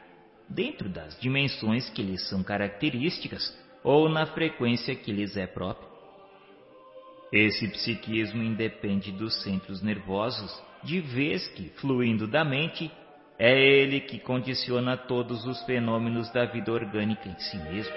dentro 0.49 0.89
das 0.89 1.19
dimensões 1.19 1.89
que 1.89 2.01
lhes 2.01 2.27
são 2.27 2.43
características 2.43 3.55
ou 3.83 4.09
na 4.09 4.25
frequência 4.25 4.95
que 4.95 5.11
lhes 5.11 5.37
é 5.37 5.45
própria. 5.45 5.87
Esse 7.31 7.67
psiquismo 7.67 8.41
independe 8.41 9.11
dos 9.11 9.43
centros 9.43 9.81
nervosos, 9.81 10.51
de 10.83 10.99
vez 10.99 11.47
que, 11.49 11.69
fluindo 11.79 12.27
da 12.27 12.43
mente, 12.43 12.91
é 13.37 13.57
ele 13.57 14.01
que 14.01 14.19
condiciona 14.19 14.97
todos 14.97 15.45
os 15.45 15.61
fenômenos 15.63 16.31
da 16.33 16.45
vida 16.45 16.71
orgânica 16.71 17.29
em 17.29 17.39
si 17.39 17.57
mesmo. 17.57 17.93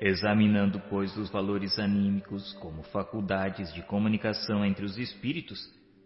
Examinando, 0.00 0.82
pois, 0.90 1.16
os 1.16 1.30
valores 1.30 1.78
anímicos 1.78 2.52
como 2.54 2.82
faculdades 2.82 3.72
de 3.72 3.82
comunicação 3.82 4.64
entre 4.64 4.84
os 4.84 4.98
espíritos, 4.98 5.58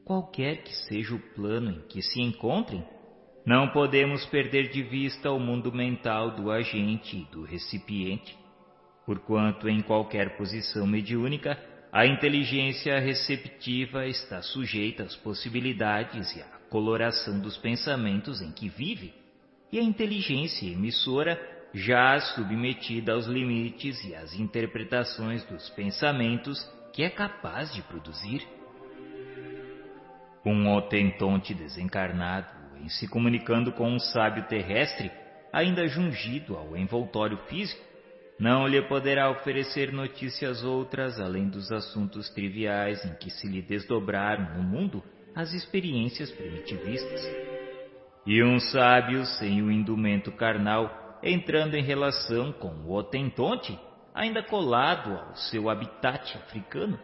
qualquer 0.04 0.62
que 0.62 0.72
seja 0.72 1.14
o 1.14 1.34
plano 1.34 1.70
em 1.72 1.80
que 1.88 2.00
se 2.02 2.20
encontrem, 2.20 2.84
não 3.44 3.68
podemos 3.68 4.24
perder 4.26 4.68
de 4.68 4.82
vista 4.82 5.30
o 5.30 5.38
mundo 5.38 5.72
mental 5.72 6.30
do 6.32 6.50
agente 6.50 7.16
e 7.16 7.24
do 7.32 7.42
recipiente 7.42 8.38
porquanto 9.10 9.68
em 9.68 9.82
qualquer 9.82 10.36
posição 10.36 10.86
mediúnica 10.86 11.58
a 11.92 12.06
inteligência 12.06 12.96
receptiva 13.00 14.06
está 14.06 14.40
sujeita 14.40 15.02
às 15.02 15.16
possibilidades 15.16 16.36
e 16.36 16.40
à 16.40 16.46
coloração 16.68 17.40
dos 17.40 17.56
pensamentos 17.56 18.40
em 18.40 18.52
que 18.52 18.68
vive, 18.68 19.12
e 19.72 19.80
a 19.80 19.82
inteligência 19.82 20.68
emissora 20.68 21.40
já 21.74 22.20
submetida 22.20 23.12
aos 23.12 23.26
limites 23.26 24.04
e 24.04 24.14
às 24.14 24.32
interpretações 24.34 25.44
dos 25.46 25.68
pensamentos 25.70 26.62
que 26.92 27.02
é 27.02 27.10
capaz 27.10 27.74
de 27.74 27.82
produzir. 27.82 28.46
Um 30.46 30.72
otentonte 30.72 31.52
desencarnado, 31.52 32.59
em 32.82 32.88
se 32.88 33.08
comunicando 33.08 33.72
com 33.72 33.88
um 33.88 33.98
sábio 33.98 34.44
terrestre, 34.44 35.10
ainda 35.52 35.86
jungido 35.86 36.56
ao 36.56 36.76
envoltório 36.76 37.36
físico, 37.48 37.90
não 38.38 38.66
lhe 38.66 38.80
poderá 38.82 39.30
oferecer 39.30 39.92
notícias 39.92 40.64
outras 40.64 41.20
além 41.20 41.48
dos 41.48 41.70
assuntos 41.70 42.30
triviais 42.30 43.04
em 43.04 43.14
que 43.14 43.30
se 43.30 43.46
lhe 43.46 43.60
desdobraram 43.60 44.56
no 44.56 44.62
mundo 44.62 45.02
as 45.34 45.52
experiências 45.52 46.30
primitivistas. 46.30 47.20
E 48.26 48.42
um 48.42 48.58
sábio 48.58 49.24
sem 49.26 49.62
o 49.62 49.70
indumento 49.70 50.32
carnal, 50.32 51.18
entrando 51.22 51.74
em 51.74 51.82
relação 51.82 52.52
com 52.52 52.68
o 52.68 52.92
otentonte, 52.92 53.78
ainda 54.14 54.42
colado 54.42 55.16
ao 55.16 55.36
seu 55.36 55.68
habitat 55.68 56.36
africano, 56.38 56.98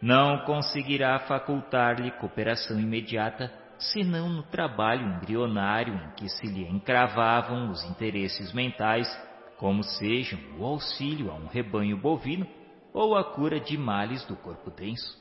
não 0.00 0.38
conseguirá 0.44 1.18
facultar-lhe 1.20 2.10
cooperação 2.12 2.78
imediata, 2.78 3.52
senão 3.78 4.28
no 4.28 4.42
trabalho 4.42 5.06
embrionário 5.06 5.94
em 5.94 6.10
que 6.16 6.28
se 6.28 6.46
lhe 6.46 6.66
encravavam 6.66 7.70
os 7.70 7.82
interesses 7.84 8.52
mentais 8.52 9.08
como 9.56 9.82
sejam 9.82 10.38
o 10.58 10.64
auxílio 10.64 11.30
a 11.30 11.34
um 11.34 11.46
rebanho 11.46 11.96
bovino 11.96 12.46
ou 12.92 13.16
a 13.16 13.24
cura 13.24 13.60
de 13.60 13.76
males 13.76 14.24
do 14.26 14.36
corpo 14.36 14.70
denso. 14.70 15.18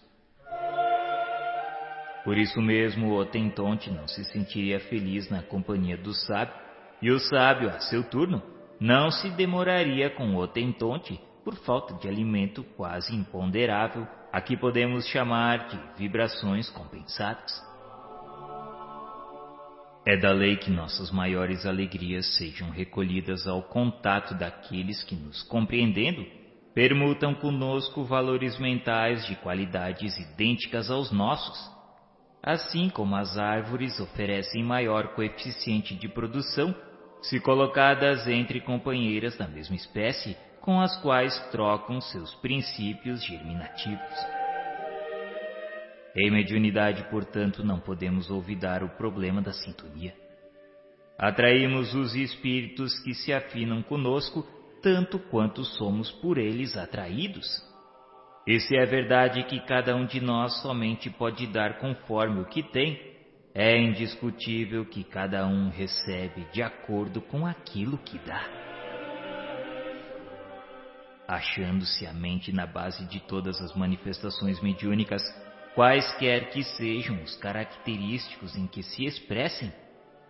Por 2.24 2.38
isso 2.38 2.62
mesmo 2.62 3.08
o 3.08 3.18
Otentonte 3.18 3.90
não 3.90 4.08
se 4.08 4.24
sentiria 4.26 4.80
feliz 4.82 5.30
na 5.30 5.42
companhia 5.42 5.98
do 5.98 6.14
sábio, 6.14 6.54
e 7.02 7.10
o 7.12 7.20
sábio, 7.20 7.70
a 7.70 7.80
seu 7.80 8.04
turno, 8.04 8.42
não 8.80 9.10
se 9.10 9.30
demoraria 9.30 10.10
com 10.10 10.36
o 10.36 10.38
Otentonte 10.38 11.20
por 11.44 11.56
falta 11.56 11.94
de 11.94 12.08
alimento 12.08 12.64
quase 12.76 13.16
imponderável, 13.16 14.06
a 14.34 14.42
que 14.42 14.58
podemos 14.58 15.08
chamar 15.08 15.68
de 15.68 15.80
vibrações 15.98 16.70
compensadas. 16.70 17.66
É 20.10 20.16
da 20.16 20.32
lei 20.32 20.56
que 20.56 20.72
nossas 20.72 21.12
maiores 21.12 21.66
alegrias 21.66 22.38
sejam 22.38 22.70
recolhidas 22.70 23.46
ao 23.46 23.62
contato 23.62 24.34
daqueles 24.36 25.04
que, 25.04 25.14
nos 25.14 25.44
compreendendo, 25.44 26.26
permutam 26.74 27.36
conosco 27.36 28.06
valores 28.06 28.58
mentais 28.58 29.26
de 29.26 29.36
qualidades 29.36 30.18
idênticas 30.18 30.90
aos 30.90 31.12
nossos, 31.12 31.60
assim 32.42 32.88
como 32.88 33.18
as 33.18 33.38
árvores 33.38 34.00
oferecem 34.00 34.64
maior 34.64 35.10
coeficiente 35.10 35.94
de 35.94 36.08
produção 36.08 36.74
se 37.22 37.42
colocadas 37.42 38.30
entre 38.30 38.62
companheiras 38.62 39.36
da 39.36 39.46
mesma 39.46 39.76
espécie 39.76 40.38
com 40.62 40.80
as 40.80 40.96
quais 41.02 41.38
trocam 41.52 42.00
seus 42.00 42.34
princípios 42.36 43.22
germinativos. 43.26 44.37
Em 46.18 46.32
mediunidade, 46.32 47.04
portanto, 47.12 47.64
não 47.64 47.80
podemos 47.80 48.32
olvidar 48.32 48.84
o 48.84 48.90
problema 48.90 49.40
da 49.40 49.54
sintonia. 49.54 50.16
Atraímos 51.18 51.94
os 51.94 52.16
espíritos 52.16 52.98
que 53.00 53.14
se 53.14 53.32
afinam 53.32 53.84
conosco 53.84 54.44
tanto 54.82 55.20
quanto 55.20 55.64
somos 55.64 56.12
por 56.12 56.40
eles 56.40 56.76
atraídos. 56.76 57.46
E 58.48 58.60
se 58.60 58.76
é 58.76 58.86
verdade 58.86 59.44
que 59.44 59.60
cada 59.60 59.96
um 59.96 60.06
de 60.06 60.20
nós 60.20 60.60
somente 60.62 61.10
pode 61.10 61.46
dar 61.48 61.78
conforme 61.80 62.42
o 62.42 62.46
que 62.46 62.64
tem, 62.64 63.00
é 63.54 63.78
indiscutível 63.78 64.86
que 64.86 65.04
cada 65.04 65.46
um 65.46 65.70
recebe 65.70 66.48
de 66.52 66.64
acordo 66.64 67.22
com 67.22 67.46
aquilo 67.46 67.98
que 68.00 68.18
dá. 68.20 68.68
achando-se 71.28 72.08
a 72.08 72.14
mente 72.14 72.54
na 72.54 72.66
base 72.66 73.06
de 73.08 73.20
todas 73.20 73.62
as 73.62 73.76
manifestações 73.76 74.62
mediúnicas, 74.62 75.22
quaisquer 75.78 76.50
que 76.50 76.64
sejam 76.64 77.22
os 77.22 77.36
característicos 77.36 78.58
em 78.58 78.66
que 78.66 78.82
se 78.82 79.06
expressem, 79.06 79.72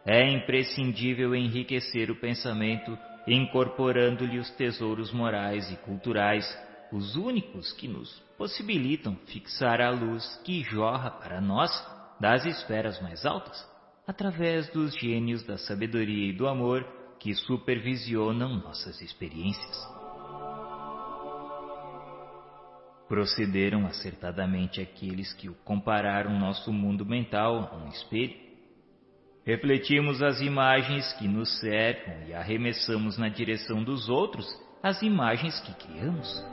é 0.05 0.29
imprescindível 0.29 1.33
enriquecer 1.33 2.11
o 2.11 2.19
pensamento 2.19 2.97
incorporando-lhe 3.25 4.39
os 4.39 4.49
tesouros 4.51 5.09
morais 5.13 5.71
e 5.71 5.77
culturais, 5.77 6.45
os 6.91 7.15
únicos 7.15 7.71
que 7.71 7.87
nos 7.87 8.11
possibilitam 8.37 9.15
fixar 9.27 9.79
a 9.79 9.89
luz 9.89 10.35
que 10.43 10.63
jorra 10.63 11.11
para 11.11 11.39
nós 11.39 11.71
das 12.19 12.45
esferas 12.45 13.01
mais 13.01 13.25
altas, 13.25 13.65
através 14.05 14.69
dos 14.71 14.93
gênios 14.99 15.43
da 15.43 15.57
sabedoria 15.57 16.29
e 16.29 16.35
do 16.35 16.45
amor 16.45 16.85
que 17.21 17.33
supervisionam 17.33 18.57
nossas 18.57 18.99
experiências. 19.01 19.96
Procederam 23.07 23.85
acertadamente 23.85 24.81
aqueles 24.81 25.33
que 25.33 25.47
compararam 25.63 26.37
nosso 26.37 26.71
mundo 26.73 27.05
mental 27.05 27.69
a 27.71 27.77
um 27.77 27.89
espelho. 27.89 28.35
Refletimos 29.45 30.21
as 30.21 30.41
imagens 30.41 31.13
que 31.13 31.27
nos 31.27 31.59
cercam 31.59 32.27
e 32.27 32.33
arremessamos 32.33 33.17
na 33.17 33.29
direção 33.29 33.81
dos 33.83 34.09
outros 34.09 34.45
as 34.83 35.01
imagens 35.01 35.59
que 35.61 35.73
criamos. 35.73 36.45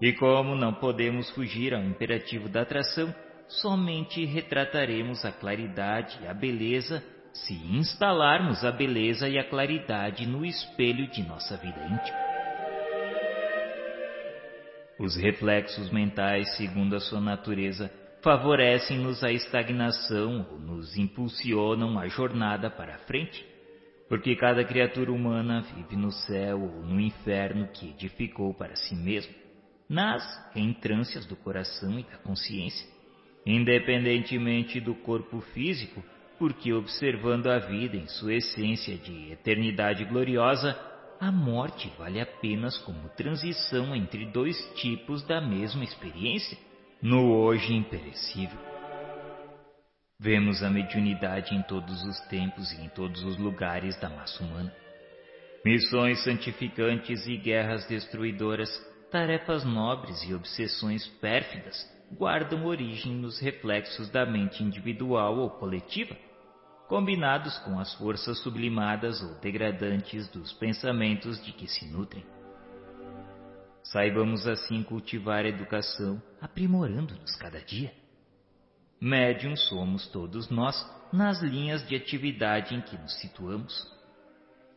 E 0.00 0.12
como 0.12 0.54
não 0.54 0.74
podemos 0.74 1.30
fugir 1.30 1.72
ao 1.72 1.82
imperativo 1.82 2.48
da 2.48 2.62
atração, 2.62 3.14
somente 3.48 4.24
retrataremos 4.24 5.24
a 5.24 5.32
claridade 5.32 6.18
e 6.22 6.26
a 6.26 6.34
beleza 6.34 7.02
se 7.32 7.54
instalarmos 7.54 8.64
a 8.64 8.70
beleza 8.70 9.28
e 9.28 9.38
a 9.38 9.48
claridade 9.48 10.26
no 10.26 10.44
espelho 10.44 11.06
de 11.10 11.22
nossa 11.22 11.56
vida 11.56 11.82
íntima. 11.86 12.31
Os 15.02 15.16
reflexos 15.16 15.90
mentais, 15.90 16.56
segundo 16.56 16.94
a 16.94 17.00
sua 17.00 17.20
natureza, 17.20 17.90
favorecem-nos 18.22 19.24
a 19.24 19.32
estagnação 19.32 20.46
ou 20.48 20.60
nos 20.60 20.96
impulsionam 20.96 21.98
a 21.98 22.06
jornada 22.06 22.70
para 22.70 22.94
a 22.94 22.98
frente, 22.98 23.44
porque 24.08 24.36
cada 24.36 24.62
criatura 24.62 25.10
humana 25.10 25.62
vive 25.74 25.96
no 25.96 26.12
céu 26.12 26.60
ou 26.62 26.84
no 26.84 27.00
inferno 27.00 27.66
que 27.72 27.88
edificou 27.88 28.54
para 28.54 28.76
si 28.76 28.94
mesmo, 28.94 29.34
nas 29.88 30.22
entrâncias 30.54 31.26
do 31.26 31.34
coração 31.34 31.98
e 31.98 32.04
da 32.04 32.18
consciência, 32.18 32.88
independentemente 33.44 34.80
do 34.80 34.94
corpo 34.94 35.40
físico, 35.52 36.00
porque 36.38 36.72
observando 36.72 37.48
a 37.48 37.58
vida 37.58 37.96
em 37.96 38.06
sua 38.06 38.34
essência 38.34 38.96
de 38.96 39.32
eternidade 39.32 40.04
gloriosa, 40.04 40.78
a 41.22 41.30
morte 41.30 41.88
vale 41.96 42.20
apenas 42.20 42.76
como 42.78 43.08
transição 43.10 43.94
entre 43.94 44.26
dois 44.26 44.58
tipos 44.74 45.22
da 45.22 45.40
mesma 45.40 45.84
experiência, 45.84 46.58
no 47.00 47.36
hoje 47.36 47.72
imperecível. 47.72 48.58
Vemos 50.18 50.64
a 50.64 50.68
mediunidade 50.68 51.54
em 51.54 51.62
todos 51.62 52.02
os 52.02 52.18
tempos 52.22 52.72
e 52.72 52.82
em 52.82 52.88
todos 52.88 53.22
os 53.22 53.36
lugares 53.38 53.96
da 54.00 54.08
massa 54.08 54.42
humana. 54.42 54.74
Missões 55.64 56.24
santificantes 56.24 57.24
e 57.28 57.36
guerras 57.36 57.86
destruidoras, 57.86 58.68
tarefas 59.08 59.64
nobres 59.64 60.28
e 60.28 60.34
obsessões 60.34 61.06
pérfidas 61.20 61.88
guardam 62.18 62.66
origem 62.66 63.12
nos 63.14 63.38
reflexos 63.38 64.10
da 64.10 64.26
mente 64.26 64.64
individual 64.64 65.38
ou 65.38 65.50
coletiva 65.50 66.16
combinados 66.92 67.56
com 67.60 67.80
as 67.80 67.94
forças 67.94 68.38
sublimadas 68.40 69.22
ou 69.22 69.40
degradantes 69.40 70.28
dos 70.28 70.52
pensamentos 70.52 71.42
de 71.42 71.50
que 71.50 71.66
se 71.66 71.86
nutrem. 71.86 72.22
Saibamos 73.82 74.46
assim 74.46 74.82
cultivar 74.82 75.46
a 75.46 75.48
educação, 75.48 76.22
aprimorando-nos 76.38 77.34
cada 77.36 77.62
dia. 77.62 77.90
Médium 79.00 79.56
somos 79.56 80.06
todos 80.08 80.50
nós 80.50 80.76
nas 81.10 81.40
linhas 81.40 81.82
de 81.88 81.96
atividade 81.96 82.74
em 82.74 82.82
que 82.82 82.98
nos 82.98 83.18
situamos. 83.22 83.90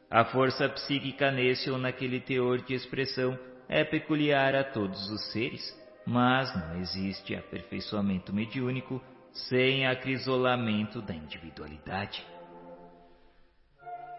A 0.09 0.23
força 0.23 0.69
psíquica 0.69 1.29
nesse 1.31 1.69
ou 1.69 1.77
naquele 1.77 2.21
teor 2.21 2.61
de 2.61 2.75
expressão 2.75 3.37
é 3.67 3.83
peculiar 3.83 4.55
a 4.55 4.63
todos 4.63 5.09
os 5.09 5.33
seres, 5.33 5.61
mas 6.07 6.49
não 6.55 6.79
existe 6.79 7.35
aperfeiçoamento 7.35 8.31
mediúnico 8.33 9.03
sem 9.35 9.85
acrisolamento 9.85 11.01
da 11.01 11.13
individualidade. 11.13 12.25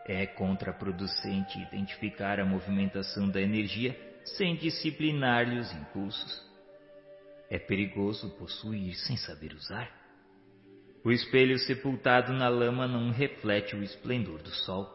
É 0.07 0.27
contraproducente 0.27 1.59
identificar 1.59 2.39
a 2.39 2.45
movimentação 2.45 3.29
da 3.29 3.41
energia 3.41 3.99
sem 4.25 4.55
disciplinar-lhe 4.57 5.59
os 5.59 5.73
impulsos. 5.73 6.47
É 7.51 7.59
perigoso 7.59 8.31
possuir 8.39 8.95
sem 8.95 9.17
saber 9.17 9.53
usar. 9.55 9.91
O 11.03 11.11
espelho 11.11 11.59
sepultado 11.59 12.33
na 12.33 12.49
lama 12.49 12.87
não 12.87 13.11
reflete 13.11 13.75
o 13.75 13.83
esplendor 13.83 14.43
do 14.43 14.51
sol. 14.51 14.93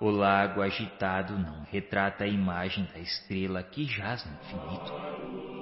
O 0.00 0.08
lago 0.08 0.62
agitado 0.62 1.36
não 1.36 1.62
retrata 1.64 2.24
a 2.24 2.28
imagem 2.28 2.84
da 2.84 2.98
estrela 2.98 3.62
que 3.62 3.84
jaz 3.84 4.24
no 4.24 4.32
infinito. 4.34 5.57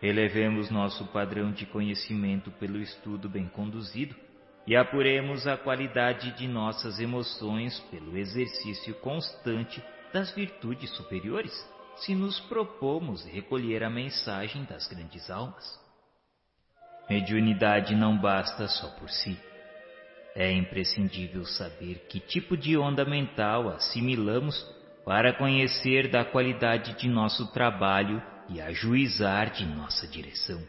Elevemos 0.00 0.70
nosso 0.70 1.06
padrão 1.08 1.50
de 1.50 1.66
conhecimento 1.66 2.50
pelo 2.52 2.78
estudo 2.78 3.28
bem 3.28 3.48
conduzido 3.48 4.14
e 4.66 4.76
apuremos 4.76 5.46
a 5.46 5.56
qualidade 5.56 6.30
de 6.36 6.46
nossas 6.46 7.00
emoções 7.00 7.80
pelo 7.90 8.16
exercício 8.16 8.94
constante 8.96 9.82
das 10.12 10.30
virtudes 10.30 10.90
superiores, 10.90 11.52
se 11.96 12.14
nos 12.14 12.38
propomos 12.40 13.24
recolher 13.24 13.82
a 13.82 13.90
mensagem 13.90 14.64
das 14.64 14.86
grandes 14.86 15.28
almas. 15.30 15.78
Mediunidade 17.10 17.96
não 17.96 18.16
basta 18.16 18.68
só 18.68 18.88
por 18.98 19.10
si. 19.10 19.36
É 20.34 20.52
imprescindível 20.52 21.44
saber 21.44 22.06
que 22.08 22.20
tipo 22.20 22.56
de 22.56 22.76
onda 22.76 23.04
mental 23.04 23.70
assimilamos 23.70 24.62
para 25.04 25.32
conhecer 25.32 26.08
da 26.08 26.24
qualidade 26.24 26.94
de 26.98 27.08
nosso 27.08 27.50
trabalho 27.52 28.22
e 28.48 28.60
ajuizar 28.60 29.50
de 29.52 29.64
nossa 29.66 30.06
direção. 30.06 30.60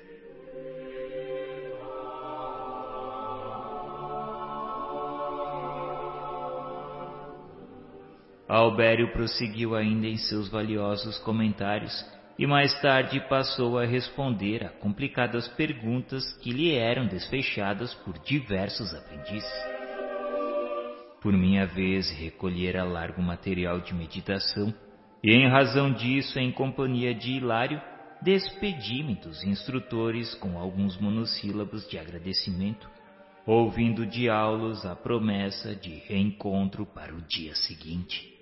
Albério 8.48 9.12
prosseguiu 9.13 9.76
ainda 9.76 10.08
em 10.08 10.18
seus 10.18 10.50
valiosos 10.50 11.20
comentários 11.20 11.94
e 12.38 12.48
mais 12.48 12.74
tarde 12.82 13.20
passou 13.30 13.78
a 13.78 13.86
responder 13.86 14.65
a 14.65 14.70
complicadas 14.70 15.48
perguntas 15.50 16.34
que 16.38 16.52
lhe 16.52 16.74
eram 16.74 17.06
desfechadas 17.06 17.94
por 17.94 18.18
diversos 18.20 18.94
aprendizes. 18.94 19.52
Por 21.22 21.34
minha 21.34 21.68
vez, 21.68 22.10
recolhera 22.10 22.84
largo 22.84 23.22
material 23.22 23.82
de 23.82 23.94
meditação 23.94 24.74
e 25.23 25.34
em 25.34 25.47
razão 25.49 25.91
disso, 25.91 26.39
em 26.39 26.51
companhia 26.51 27.13
de 27.13 27.34
Hilário, 27.34 27.82
despedi-me 28.21 29.15
dos 29.15 29.43
instrutores 29.43 30.34
com 30.36 30.58
alguns 30.58 30.97
monossílabos 30.99 31.88
de 31.89 31.97
agradecimento, 31.97 32.89
ouvindo 33.45 34.05
de 34.05 34.29
Aulos 34.29 34.86
a 34.86 34.95
promessa 34.95 35.75
de 35.75 35.95
reencontro 36.08 36.86
para 36.86 37.13
o 37.13 37.21
dia 37.21 37.53
seguinte. 37.55 38.34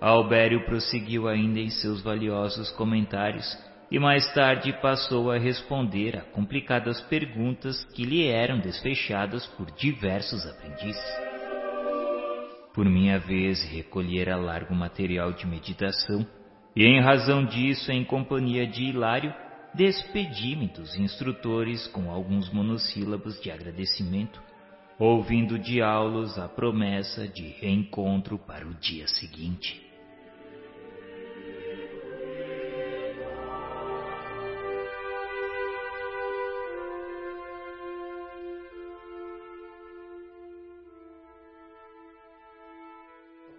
Albério 0.00 0.64
prosseguiu 0.64 1.26
ainda 1.26 1.58
em 1.58 1.70
seus 1.70 2.00
valiosos 2.00 2.70
comentários 2.72 3.46
e 3.90 3.98
mais 3.98 4.32
tarde 4.34 4.72
passou 4.82 5.30
a 5.30 5.38
responder 5.38 6.16
a 6.16 6.20
complicadas 6.20 7.00
perguntas 7.02 7.84
que 7.94 8.04
lhe 8.04 8.26
eram 8.26 8.58
desfechadas 8.58 9.46
por 9.46 9.70
diversos 9.70 10.46
aprendizes. 10.46 11.28
Por 12.74 12.84
minha 12.84 13.18
vez, 13.18 13.64
recolhera 13.64 14.36
largo 14.36 14.74
material 14.74 15.32
de 15.32 15.46
meditação 15.46 16.26
e, 16.76 16.84
em 16.84 17.00
razão 17.00 17.44
disso, 17.44 17.90
em 17.90 18.04
companhia 18.04 18.66
de 18.66 18.84
Hilário, 18.84 19.34
despedi-me 19.74 20.68
dos 20.68 20.94
instrutores 20.96 21.86
com 21.88 22.10
alguns 22.10 22.52
monossílabos 22.52 23.40
de 23.40 23.50
agradecimento, 23.50 24.40
ouvindo 24.98 25.58
de 25.58 25.80
Aulos 25.80 26.38
a 26.38 26.46
promessa 26.46 27.26
de 27.26 27.48
reencontro 27.60 28.38
para 28.38 28.66
o 28.66 28.74
dia 28.74 29.08
seguinte. 29.08 29.87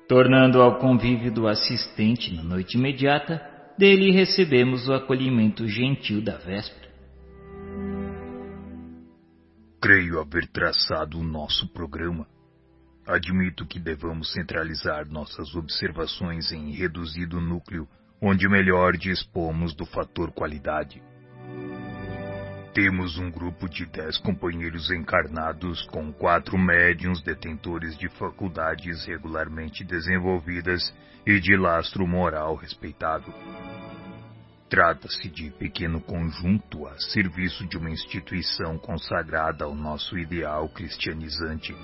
Tornando 0.10 0.60
ao 0.60 0.80
convívio 0.80 1.32
do 1.32 1.48
assistente 1.48 2.34
na 2.34 2.42
noite 2.42 2.76
imediata, 2.76 3.40
dele 3.78 4.10
recebemos 4.10 4.88
o 4.88 4.94
acolhimento 4.94 5.68
gentil 5.68 6.20
da 6.20 6.36
véspera. 6.36 6.90
Creio 9.80 10.20
haver 10.20 10.48
traçado 10.48 11.20
o 11.20 11.24
nosso 11.24 11.72
programa. 11.72 12.26
Admito 13.06 13.68
que 13.68 13.80
devamos 13.80 14.34
centralizar 14.34 15.08
nossas 15.08 15.54
observações 15.54 16.52
em 16.52 16.72
reduzido 16.72 17.40
núcleo, 17.40 17.88
onde 18.20 18.50
melhor 18.50 18.98
dispomos 18.98 19.76
do 19.76 19.86
fator 19.86 20.32
qualidade. 20.32 21.04
Temos 22.82 23.18
um 23.18 23.30
grupo 23.30 23.68
de 23.68 23.86
dez 23.86 24.18
companheiros 24.18 24.90
encarnados 24.90 25.84
com 25.88 26.14
quatro 26.14 26.58
médiums 26.58 27.22
detentores 27.22 27.98
de 27.98 28.08
faculdades 28.08 29.04
regularmente 29.04 29.84
desenvolvidas 29.84 30.96
e 31.26 31.42
de 31.42 31.58
lastro 31.58 32.08
moral 32.08 32.56
respeitável. 32.56 33.34
Trata-se 34.70 35.28
de 35.28 35.52
pequeno 35.52 36.00
conjunto 36.00 36.88
a 36.88 36.98
serviço 37.12 37.68
de 37.68 37.78
uma 37.78 37.90
instituição 37.90 38.78
consagrada 38.78 39.66
ao 39.66 39.76
nosso 39.76 40.18
ideal 40.18 40.70
cristianizante. 40.70 41.76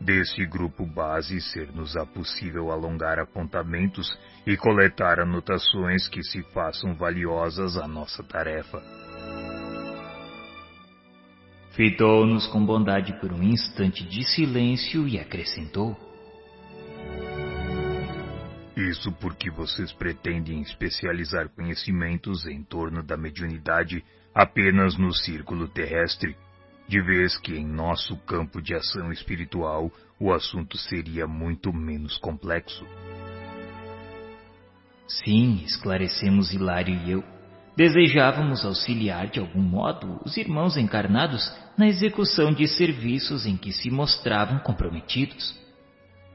Desse 0.00 0.44
grupo 0.46 0.84
base 0.84 1.40
ser-nos-á 1.40 2.04
possível 2.06 2.72
alongar 2.72 3.20
apontamentos 3.20 4.18
e 4.44 4.56
coletar 4.56 5.20
anotações 5.20 6.08
que 6.08 6.24
se 6.24 6.42
façam 6.52 6.92
valiosas 6.96 7.76
à 7.76 7.86
nossa 7.86 8.24
tarefa. 8.24 8.82
Fitou-nos 11.80 12.46
com 12.48 12.62
bondade 12.62 13.10
por 13.20 13.32
um 13.32 13.42
instante 13.42 14.04
de 14.04 14.22
silêncio 14.22 15.08
e 15.08 15.18
acrescentou: 15.18 15.96
Isso 18.76 19.10
porque 19.12 19.50
vocês 19.50 19.90
pretendem 19.90 20.60
especializar 20.60 21.48
conhecimentos 21.48 22.46
em 22.46 22.62
torno 22.62 23.02
da 23.02 23.16
mediunidade 23.16 24.04
apenas 24.34 24.98
no 24.98 25.10
círculo 25.10 25.66
terrestre, 25.68 26.36
de 26.86 27.00
vez 27.00 27.38
que 27.38 27.54
em 27.54 27.66
nosso 27.66 28.14
campo 28.26 28.60
de 28.60 28.74
ação 28.74 29.10
espiritual 29.10 29.90
o 30.18 30.34
assunto 30.34 30.76
seria 30.76 31.26
muito 31.26 31.72
menos 31.72 32.18
complexo. 32.18 32.86
Sim, 35.08 35.62
esclarecemos 35.64 36.52
Hilário 36.52 36.94
e 37.06 37.10
eu. 37.12 37.39
Desejávamos 37.76 38.64
auxiliar 38.64 39.28
de 39.28 39.38
algum 39.38 39.62
modo 39.62 40.20
os 40.24 40.36
irmãos 40.36 40.76
encarnados 40.76 41.50
na 41.78 41.86
execução 41.86 42.52
de 42.52 42.66
serviços 42.66 43.46
em 43.46 43.56
que 43.56 43.72
se 43.72 43.90
mostravam 43.90 44.58
comprometidos. 44.58 45.58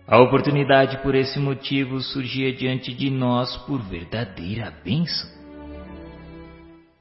A 0.07 0.19
oportunidade 0.19 0.97
por 0.99 1.15
esse 1.15 1.39
motivo 1.39 1.99
surgia 1.99 2.53
diante 2.53 2.93
de 2.93 3.09
nós 3.09 3.55
por 3.65 3.81
verdadeira 3.81 4.71
bênção. 4.83 5.29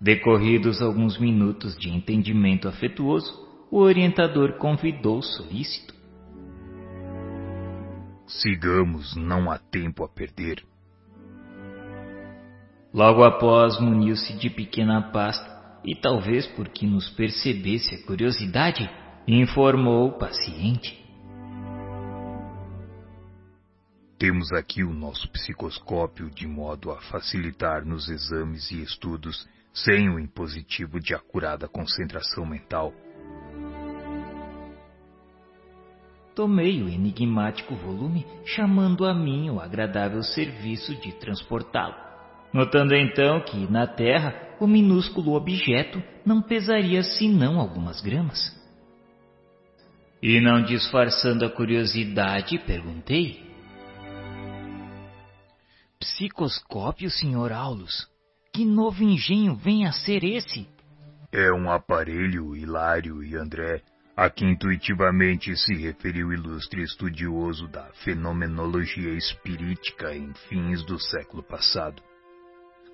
Decorridos 0.00 0.82
alguns 0.82 1.18
minutos 1.18 1.76
de 1.78 1.88
entendimento 1.88 2.68
afetuoso, 2.68 3.32
o 3.70 3.78
orientador 3.78 4.58
convidou 4.58 5.22
solícito. 5.22 5.94
Sigamos, 8.26 9.14
não 9.16 9.50
há 9.50 9.58
tempo 9.58 10.04
a 10.04 10.08
perder. 10.08 10.62
Logo 12.94 13.24
após, 13.24 13.80
muniu-se 13.80 14.34
de 14.34 14.48
pequena 14.48 15.10
pasta 15.10 15.80
e, 15.84 15.96
talvez 15.96 16.46
porque 16.46 16.86
nos 16.86 17.10
percebesse 17.10 17.96
a 17.96 18.06
curiosidade, 18.06 18.88
informou 19.26 20.12
paciente. 20.12 20.96
Temos 24.16 24.52
aqui 24.52 24.84
o 24.84 24.94
nosso 24.94 25.28
psicoscópio 25.32 26.30
de 26.30 26.46
modo 26.46 26.92
a 26.92 27.00
facilitar 27.00 27.84
nos 27.84 28.08
exames 28.08 28.70
e 28.70 28.80
estudos 28.80 29.44
sem 29.72 30.08
o 30.08 30.20
impositivo 30.20 31.00
de 31.00 31.16
acurada 31.16 31.66
concentração 31.66 32.46
mental. 32.46 32.94
Tomei 36.32 36.80
o 36.80 36.88
enigmático 36.88 37.74
volume, 37.74 38.24
chamando 38.46 39.04
a 39.04 39.12
mim 39.12 39.50
o 39.50 39.58
agradável 39.58 40.22
serviço 40.22 40.94
de 41.00 41.10
transportá-lo 41.18 42.03
notando 42.54 42.94
então 42.94 43.40
que, 43.40 43.68
na 43.68 43.84
Terra, 43.84 44.32
o 44.60 44.66
minúsculo 44.66 45.34
objeto 45.34 46.00
não 46.24 46.40
pesaria 46.40 47.02
senão 47.02 47.58
algumas 47.58 48.00
gramas. 48.00 48.54
E 50.22 50.40
não 50.40 50.62
disfarçando 50.62 51.44
a 51.44 51.50
curiosidade, 51.50 52.56
perguntei: 52.60 53.42
Psicoscópio, 55.98 57.10
Sr. 57.10 57.52
Aulus? 57.52 58.08
Que 58.52 58.64
novo 58.64 59.02
engenho 59.02 59.56
vem 59.56 59.84
a 59.84 59.90
ser 59.90 60.22
esse? 60.22 60.68
É 61.32 61.52
um 61.52 61.68
aparelho, 61.68 62.54
Hilário 62.54 63.24
e 63.24 63.34
André, 63.34 63.82
a 64.16 64.30
que 64.30 64.44
intuitivamente 64.44 65.56
se 65.56 65.74
referiu 65.74 66.28
o 66.28 66.32
ilustre 66.32 66.84
estudioso 66.84 67.66
da 67.66 67.86
fenomenologia 68.04 69.12
espirítica 69.12 70.14
em 70.14 70.32
fins 70.48 70.84
do 70.84 71.00
século 71.00 71.42
passado 71.42 72.00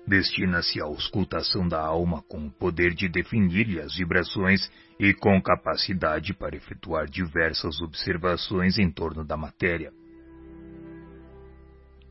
destina-se 0.07 0.81
à 0.81 0.85
auscultação 0.85 1.67
da 1.67 1.79
alma 1.79 2.21
com 2.23 2.47
o 2.47 2.51
poder 2.51 2.93
de 2.93 3.07
definir-lhe 3.07 3.79
as 3.79 3.95
vibrações 3.95 4.69
e 4.99 5.13
com 5.13 5.41
capacidade 5.41 6.33
para 6.33 6.55
efetuar 6.55 7.07
diversas 7.07 7.79
observações 7.81 8.77
em 8.77 8.91
torno 8.91 9.23
da 9.23 9.37
matéria. 9.37 9.91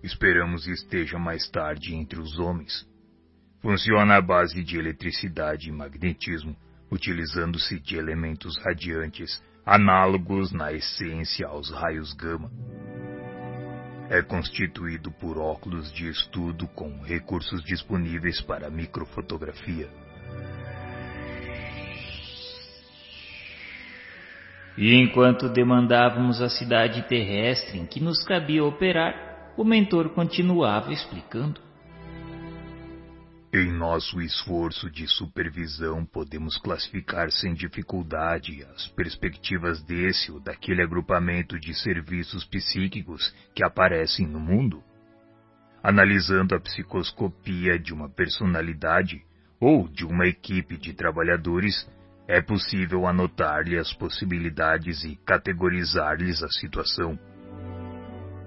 Esperamos 0.03 0.66
esteja 0.66 1.18
mais 1.18 1.48
tarde 1.50 1.94
entre 1.94 2.18
os 2.18 2.38
homens. 2.38 2.88
Funciona 3.61 4.16
à 4.16 4.22
base 4.22 4.64
de 4.64 4.79
eletricidade 4.79 5.68
e 5.68 5.72
magnetismo, 5.72 6.57
utilizando-se 6.90 7.79
de 7.79 7.96
elementos 7.96 8.57
radiantes, 8.64 9.42
análogos 9.66 10.50
na 10.53 10.72
essência 10.72 11.46
aos 11.46 11.70
raios 11.70 12.14
gama 12.14 12.50
é 14.11 14.20
constituído 14.20 15.12
por 15.12 15.38
óculos 15.38 15.92
de 15.92 16.09
estudo 16.09 16.66
com 16.75 17.01
recursos 17.01 17.62
disponíveis 17.62 18.40
para 18.40 18.68
microfotografia. 18.68 19.88
E 24.77 24.94
enquanto 24.96 25.49
demandávamos 25.49 26.42
a 26.42 26.49
cidade 26.49 27.03
terrestre 27.03 27.79
em 27.79 27.87
que 27.87 28.01
nos 28.01 28.25
cabia 28.25 28.64
operar, 28.64 29.53
o 29.57 29.62
mentor 29.62 30.09
continuava 30.09 30.92
explicando. 30.92 31.61
Em 33.52 33.72
nosso 33.72 34.20
esforço 34.20 34.88
de 34.88 35.08
supervisão, 35.08 36.06
podemos 36.06 36.56
classificar 36.56 37.32
sem 37.32 37.52
dificuldade 37.52 38.64
as 38.76 38.86
perspectivas 38.86 39.82
desse 39.82 40.30
ou 40.30 40.38
daquele 40.38 40.80
agrupamento 40.80 41.58
de 41.58 41.74
serviços 41.74 42.44
psíquicos 42.44 43.34
que 43.52 43.64
aparecem 43.64 44.24
no 44.24 44.38
mundo. 44.38 44.80
Analisando 45.82 46.54
a 46.54 46.60
psicoscopia 46.60 47.76
de 47.76 47.92
uma 47.92 48.08
personalidade 48.08 49.20
ou 49.58 49.88
de 49.88 50.04
uma 50.04 50.28
equipe 50.28 50.76
de 50.76 50.92
trabalhadores, 50.92 51.90
é 52.28 52.40
possível 52.40 53.04
anotar-lhe 53.04 53.76
as 53.76 53.92
possibilidades 53.92 55.02
e 55.02 55.16
categorizar-lhes 55.26 56.40
a 56.44 56.48
situação. 56.50 57.18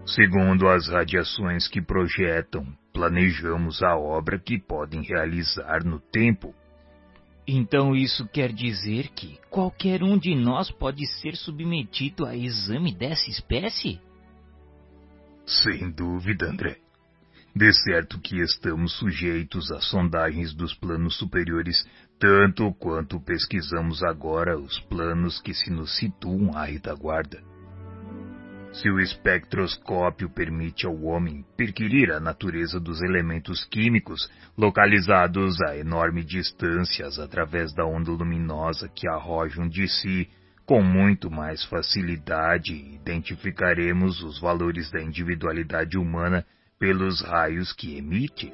Segundo 0.05 0.67
as 0.67 0.89
radiações 0.89 1.67
que 1.67 1.81
projetam, 1.81 2.65
planejamos 2.93 3.81
a 3.81 3.95
obra 3.95 4.37
que 4.37 4.59
podem 4.59 5.01
realizar 5.01 5.83
no 5.85 5.99
tempo. 5.99 6.53
Então 7.47 7.95
isso 7.95 8.27
quer 8.27 8.51
dizer 8.51 9.09
que 9.09 9.39
qualquer 9.49 10.03
um 10.03 10.17
de 10.17 10.35
nós 10.35 10.69
pode 10.69 11.05
ser 11.07 11.35
submetido 11.35 12.25
a 12.25 12.35
exame 12.35 12.93
dessa 12.93 13.29
espécie? 13.29 13.99
Sem 15.45 15.89
dúvida, 15.89 16.47
André. 16.47 16.77
De 17.55 17.71
certo 17.71 18.19
que 18.19 18.41
estamos 18.41 18.93
sujeitos 18.93 19.71
a 19.71 19.79
sondagens 19.79 20.53
dos 20.53 20.73
planos 20.73 21.17
superiores, 21.17 21.85
tanto 22.19 22.73
quanto 22.73 23.19
pesquisamos 23.19 24.03
agora 24.03 24.57
os 24.57 24.79
planos 24.79 25.39
que 25.39 25.53
se 25.53 25.69
nos 25.69 25.95
situam 25.97 26.57
à 26.57 26.65
retaguarda. 26.65 27.52
Se 28.73 28.89
o 28.89 28.99
espectroscópio 28.99 30.27
permite 30.29 30.87
ao 30.87 31.03
homem 31.03 31.45
perquirir 31.55 32.11
a 32.11 32.19
natureza 32.19 32.79
dos 32.79 33.01
elementos 33.03 33.63
químicos 33.65 34.27
localizados 34.57 35.61
a 35.61 35.77
enorme 35.77 36.23
distâncias 36.23 37.19
através 37.19 37.71
da 37.73 37.85
onda 37.85 38.09
luminosa 38.09 38.89
que 38.89 39.07
arrojam 39.07 39.69
de 39.69 39.87
si, 39.87 40.27
com 40.65 40.81
muito 40.81 41.29
mais 41.29 41.63
facilidade 41.65 42.73
identificaremos 42.73 44.23
os 44.23 44.39
valores 44.39 44.89
da 44.89 45.01
individualidade 45.01 45.95
humana 45.95 46.43
pelos 46.79 47.21
raios 47.21 47.71
que 47.73 47.95
emite. 47.95 48.51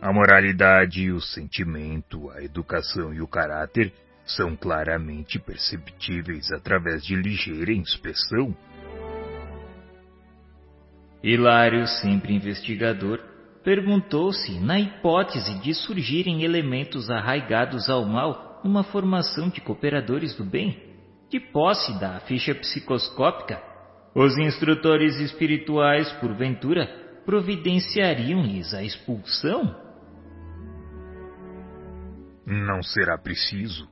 A 0.00 0.10
moralidade, 0.10 1.10
o 1.10 1.20
sentimento, 1.20 2.30
a 2.30 2.42
educação 2.42 3.12
e 3.12 3.20
o 3.20 3.28
caráter 3.28 3.92
são 4.24 4.56
claramente 4.56 5.38
perceptíveis 5.38 6.50
através 6.50 7.04
de 7.04 7.14
ligeira 7.14 7.72
inspeção. 7.72 8.56
Hilário, 11.28 11.88
sempre 11.88 12.32
investigador, 12.32 13.18
perguntou 13.64 14.32
se, 14.32 14.60
na 14.60 14.78
hipótese 14.78 15.60
de 15.60 15.74
surgirem 15.74 16.44
elementos 16.44 17.10
arraigados 17.10 17.90
ao 17.90 18.04
mal, 18.04 18.60
numa 18.62 18.84
formação 18.84 19.48
de 19.48 19.60
cooperadores 19.60 20.36
do 20.36 20.44
bem, 20.44 20.80
de 21.28 21.40
posse 21.40 21.98
da 21.98 22.20
ficha 22.20 22.54
psicoscópica, 22.54 23.60
os 24.14 24.38
instrutores 24.38 25.18
espirituais, 25.18 26.08
porventura, 26.20 26.86
providenciariam-lhes 27.24 28.72
a 28.72 28.84
expulsão? 28.84 29.74
Não 32.46 32.84
será 32.84 33.18
preciso. 33.18 33.88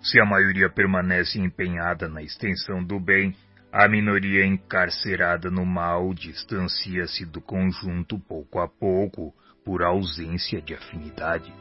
Se 0.00 0.20
a 0.20 0.24
maioria 0.24 0.70
permanece 0.70 1.40
empenhada 1.40 2.08
na 2.08 2.22
extensão 2.22 2.84
do 2.84 3.00
bem, 3.00 3.34
a 3.72 3.88
minoria 3.88 4.46
encarcerada 4.46 5.50
no 5.50 5.66
mal 5.66 6.14
distancia-se 6.14 7.26
do 7.26 7.40
conjunto 7.40 8.18
pouco 8.18 8.58
a 8.58 8.68
pouco 8.68 9.34
por 9.64 9.82
ausência 9.82 10.62
de 10.62 10.74
afinidade. 10.74 11.52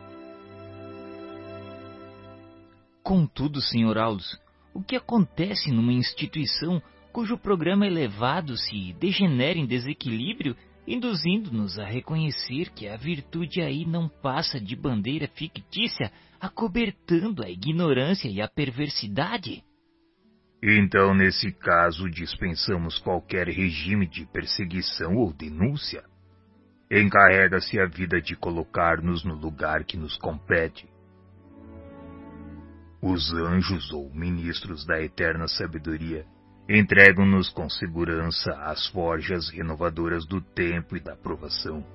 Contudo, 3.04 3.62
Sr. 3.62 3.98
Aldous, 3.98 4.40
o 4.74 4.82
que 4.82 4.96
acontece 4.96 5.72
numa 5.72 5.94
instituição 5.94 6.82
cujo 7.12 7.38
programa 7.38 7.88
elevado 7.88 8.58
se 8.58 8.94
degenera 8.94 9.58
em 9.58 9.66
desequilíbrio, 9.66 10.56
induzindo-nos 10.88 11.80
a 11.80 11.86
reconhecer 11.86 12.70
que 12.72 12.88
a 12.88 12.98
virtude 12.98 13.62
aí 13.62 13.86
não 13.86 14.10
passa 14.10 14.60
de 14.60 14.76
bandeira 14.76 15.28
fictícia, 15.28 16.12
acobertando 16.40 17.44
a 17.44 17.50
ignorância 17.50 18.28
e 18.28 18.42
a 18.42 18.48
perversidade? 18.48 19.64
Então, 20.68 21.14
nesse 21.14 21.52
caso, 21.52 22.10
dispensamos 22.10 22.98
qualquer 22.98 23.48
regime 23.48 24.08
de 24.08 24.26
perseguição 24.26 25.16
ou 25.16 25.32
denúncia. 25.32 26.04
Encarrega-se 26.90 27.80
a 27.80 27.86
vida 27.86 28.20
de 28.20 28.36
colocar-nos 28.36 29.24
no 29.24 29.36
lugar 29.36 29.84
que 29.84 29.96
nos 29.96 30.18
compete. 30.18 30.90
Os 33.00 33.32
anjos 33.32 33.94
ou 33.94 34.12
ministros 34.12 34.84
da 34.88 35.00
eterna 35.00 35.48
sabedoria 35.48 36.26
entregam-nos 36.68 37.50
com 37.50 37.70
segurança 37.70 38.52
às 38.64 38.88
forjas 38.88 39.52
renovadoras 39.52 40.26
do 40.26 40.42
tempo 40.42 40.98
e 40.98 41.00
da 41.00 41.16
provação. 41.16 41.86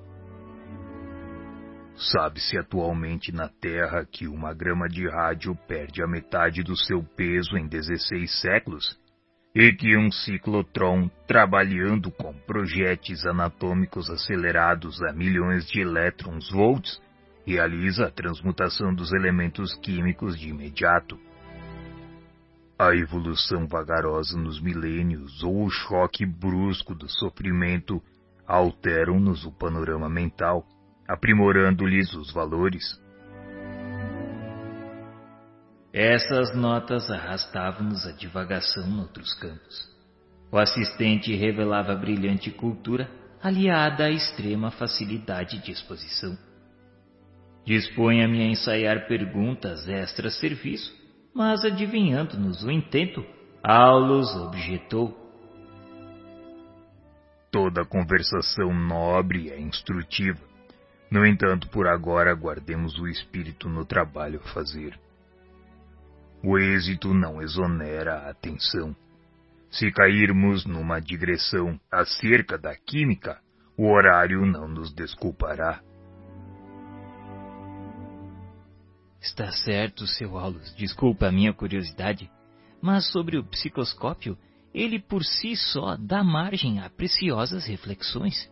Sabe-se 2.09 2.57
atualmente 2.57 3.31
na 3.31 3.47
Terra 3.47 4.03
que 4.03 4.27
uma 4.27 4.55
grama 4.55 4.89
de 4.89 5.07
rádio 5.07 5.55
perde 5.67 6.01
a 6.01 6.07
metade 6.07 6.63
do 6.63 6.75
seu 6.75 7.03
peso 7.03 7.55
em 7.55 7.67
16 7.67 8.41
séculos 8.41 8.99
e 9.53 9.71
que 9.73 9.95
um 9.95 10.09
ciclotron, 10.11 11.09
trabalhando 11.27 12.09
com 12.09 12.33
projéteis 12.33 13.23
anatômicos 13.23 14.09
acelerados 14.09 14.99
a 15.03 15.13
milhões 15.13 15.67
de 15.67 15.81
elétrons 15.81 16.49
volts, 16.49 16.99
realiza 17.45 18.07
a 18.07 18.11
transmutação 18.11 18.95
dos 18.95 19.13
elementos 19.13 19.75
químicos 19.75 20.39
de 20.39 20.49
imediato. 20.49 21.19
A 22.79 22.95
evolução 22.95 23.67
vagarosa 23.67 24.39
nos 24.39 24.59
milênios 24.59 25.43
ou 25.43 25.65
o 25.65 25.69
choque 25.69 26.25
brusco 26.25 26.95
do 26.95 27.07
sofrimento 27.07 28.01
alteram-nos 28.47 29.45
o 29.45 29.51
panorama 29.51 30.09
mental, 30.09 30.65
aprimorando-lhes 31.11 32.13
os 32.13 32.31
valores. 32.31 32.99
Essas 35.93 36.55
notas 36.55 37.11
arrastavam-nos 37.11 38.05
a 38.07 38.13
divagação 38.13 38.87
noutros 38.87 39.33
campos. 39.33 39.91
O 40.49 40.57
assistente 40.57 41.35
revelava 41.35 41.93
brilhante 41.95 42.49
cultura 42.49 43.09
aliada 43.43 44.05
à 44.05 44.09
extrema 44.09 44.71
facilidade 44.71 45.61
de 45.63 45.71
exposição. 45.71 46.37
Disponha-me 47.65 48.41
a 48.41 48.45
ensaiar 48.45 49.07
perguntas 49.07 49.87
extra-serviço, 49.87 50.95
mas 51.35 51.65
adivinhando-nos 51.65 52.63
o 52.63 52.71
intento, 52.71 53.25
Aulus 53.61 54.33
objetou. 54.35 55.17
Toda 57.51 57.85
conversação 57.85 58.73
nobre 58.73 59.49
é 59.49 59.59
instrutiva. 59.59 60.50
No 61.11 61.25
entanto, 61.25 61.67
por 61.67 61.87
agora, 61.87 62.33
guardemos 62.33 62.97
o 62.97 63.05
espírito 63.05 63.67
no 63.67 63.85
trabalho 63.85 64.39
a 64.41 64.53
fazer. 64.53 64.97
O 66.41 66.57
êxito 66.57 67.13
não 67.13 67.41
exonera 67.41 68.19
a 68.19 68.29
atenção. 68.29 68.95
Se 69.69 69.91
cairmos 69.91 70.65
numa 70.65 70.99
digressão 70.99 71.79
acerca 71.91 72.57
da 72.57 72.75
química, 72.75 73.39
o 73.77 73.91
horário 73.91 74.45
não 74.45 74.67
nos 74.67 74.93
desculpará. 74.93 75.81
Está 79.21 79.51
certo, 79.51 80.07
seu 80.07 80.37
Aulus. 80.37 80.73
Desculpa 80.75 81.27
a 81.27 81.31
minha 81.31 81.53
curiosidade. 81.53 82.29
Mas 82.81 83.11
sobre 83.11 83.37
o 83.37 83.43
psicoscópio, 83.43 84.37
ele 84.73 84.99
por 84.99 85.23
si 85.23 85.55
só 85.55 85.95
dá 85.95 86.23
margem 86.23 86.79
a 86.79 86.89
preciosas 86.89 87.65
reflexões. 87.65 88.50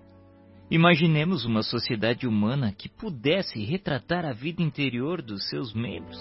Imaginemos 0.71 1.45
uma 1.45 1.63
sociedade 1.63 2.27
humana 2.27 2.71
que 2.71 2.88
pudesse 2.88 3.60
retratar 3.63 4.23
a 4.23 4.34
vida 4.34 4.62
interior 4.62 5.19
dos 5.19 5.49
seus 5.49 5.73
membros. 5.73 6.17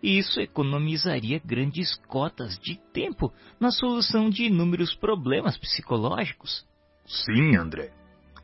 Isso 0.00 0.40
economizaria 0.40 1.40
grandes 1.44 1.96
cotas 2.06 2.56
de 2.60 2.78
tempo 2.92 3.32
na 3.58 3.72
solução 3.72 4.30
de 4.30 4.44
inúmeros 4.44 4.94
problemas 4.94 5.58
psicológicos. 5.58 6.64
Sim, 7.04 7.56
André. 7.56 7.90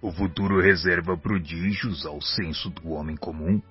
O 0.01 0.11
futuro 0.11 0.61
reserva 0.61 1.17
prodígios 1.17 2.05
ao 2.05 2.21
senso 2.21 2.69
do 2.71 2.91
homem 2.91 3.17
comum. 3.17 3.63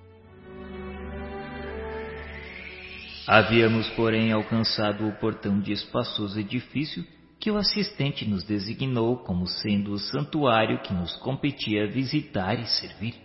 Havíamos, 3.28 3.90
porém, 3.90 4.32
alcançado 4.32 5.06
o 5.06 5.12
portão 5.12 5.60
de 5.60 5.72
espaçoso 5.72 6.40
edifício 6.40 7.04
que 7.42 7.50
o 7.50 7.56
assistente 7.56 8.24
nos 8.24 8.44
designou 8.44 9.16
como 9.16 9.48
sendo 9.48 9.90
o 9.90 9.98
santuário 9.98 10.80
que 10.80 10.94
nos 10.94 11.16
competia 11.16 11.90
visitar 11.90 12.54
e 12.54 12.64
servir. 12.68 13.16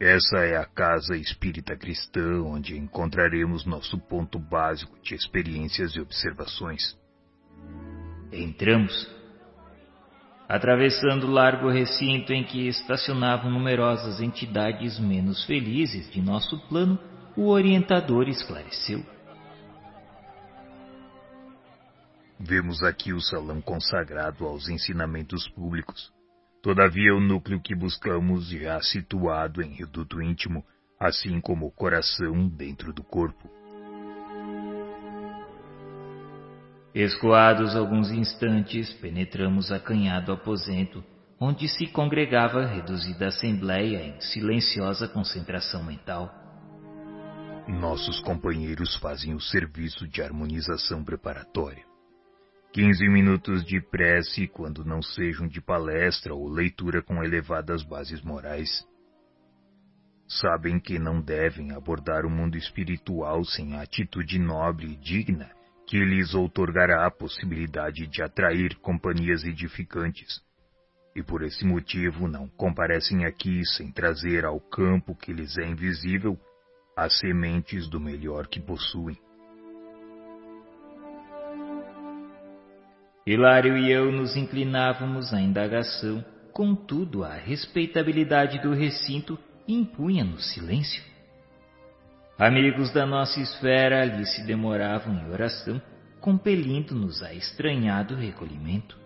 Essa 0.00 0.38
é 0.38 0.56
a 0.56 0.64
casa 0.64 1.16
espírita 1.16 1.76
cristã 1.76 2.40
onde 2.44 2.78
encontraremos 2.78 3.66
nosso 3.66 3.98
ponto 3.98 4.38
básico 4.38 4.96
de 5.02 5.16
experiências 5.16 5.96
e 5.96 6.00
observações. 6.00 6.96
Entramos. 8.32 9.10
Atravessando 10.48 11.26
o 11.26 11.32
largo 11.32 11.68
recinto 11.70 12.32
em 12.32 12.44
que 12.44 12.68
estacionavam 12.68 13.50
numerosas 13.50 14.20
entidades 14.20 14.96
menos 14.96 15.44
felizes 15.44 16.08
de 16.12 16.22
nosso 16.22 16.56
plano, 16.68 16.96
o 17.36 17.48
orientador 17.48 18.28
esclareceu. 18.28 19.11
Vemos 22.38 22.82
aqui 22.82 23.12
o 23.12 23.20
salão 23.20 23.60
consagrado 23.60 24.46
aos 24.46 24.68
ensinamentos 24.68 25.48
públicos. 25.48 26.12
Todavia, 26.62 27.14
o 27.14 27.20
núcleo 27.20 27.60
que 27.60 27.74
buscamos 27.74 28.48
já 28.48 28.80
situado 28.80 29.62
em 29.62 29.72
reduto 29.72 30.22
íntimo, 30.22 30.64
assim 30.98 31.40
como 31.40 31.66
o 31.66 31.72
coração 31.72 32.48
dentro 32.48 32.92
do 32.92 33.02
corpo. 33.02 33.50
Escoados 36.94 37.74
alguns 37.74 38.10
instantes, 38.10 38.92
penetramos 38.92 39.72
acanhado 39.72 40.30
aposento, 40.30 41.02
onde 41.40 41.66
se 41.66 41.86
congregava 41.86 42.62
a 42.62 42.66
reduzida 42.66 43.28
assembleia 43.28 44.06
em 44.06 44.20
silenciosa 44.20 45.08
concentração 45.08 45.82
mental. 45.82 46.30
Nossos 47.66 48.20
companheiros 48.20 48.94
fazem 48.96 49.34
o 49.34 49.40
serviço 49.40 50.06
de 50.06 50.20
harmonização 50.20 51.02
preparatória. 51.02 51.91
Quinze 52.72 53.06
minutos 53.06 53.66
de 53.66 53.82
prece, 53.82 54.48
quando 54.48 54.82
não 54.82 55.02
sejam 55.02 55.46
de 55.46 55.60
palestra 55.60 56.34
ou 56.34 56.48
leitura 56.48 57.02
com 57.02 57.22
elevadas 57.22 57.82
bases 57.82 58.22
morais. 58.22 58.88
Sabem 60.26 60.80
que 60.80 60.98
não 60.98 61.20
devem 61.20 61.72
abordar 61.72 62.24
o 62.24 62.30
mundo 62.30 62.56
espiritual 62.56 63.44
sem 63.44 63.76
a 63.76 63.82
atitude 63.82 64.38
nobre 64.38 64.86
e 64.86 64.96
digna 64.96 65.50
que 65.86 66.02
lhes 66.02 66.32
outorgará 66.32 67.06
a 67.06 67.10
possibilidade 67.10 68.06
de 68.06 68.22
atrair 68.22 68.74
companhias 68.76 69.44
edificantes. 69.44 70.40
E 71.14 71.22
por 71.22 71.42
esse 71.42 71.66
motivo 71.66 72.26
não 72.26 72.48
comparecem 72.48 73.26
aqui 73.26 73.62
sem 73.66 73.92
trazer 73.92 74.46
ao 74.46 74.58
campo 74.58 75.14
que 75.14 75.30
lhes 75.30 75.58
é 75.58 75.66
invisível 75.66 76.40
as 76.96 77.18
sementes 77.18 77.86
do 77.90 78.00
melhor 78.00 78.46
que 78.46 78.58
possuem. 78.58 79.18
Hilário 83.24 83.78
e 83.78 83.88
eu 83.88 84.10
nos 84.10 84.36
inclinávamos 84.36 85.32
à 85.32 85.40
indagação, 85.40 86.24
contudo 86.52 87.22
a 87.22 87.34
respeitabilidade 87.34 88.60
do 88.60 88.74
recinto 88.74 89.38
impunha-nos 89.66 90.52
silêncio. 90.52 91.02
Amigos 92.36 92.92
da 92.92 93.06
nossa 93.06 93.38
esfera 93.40 94.02
ali 94.02 94.26
se 94.26 94.44
demoravam 94.44 95.14
em 95.14 95.30
oração, 95.30 95.80
compelindo-nos 96.20 97.22
a 97.22 97.32
estranhado 97.32 98.16
recolhimento. 98.16 98.98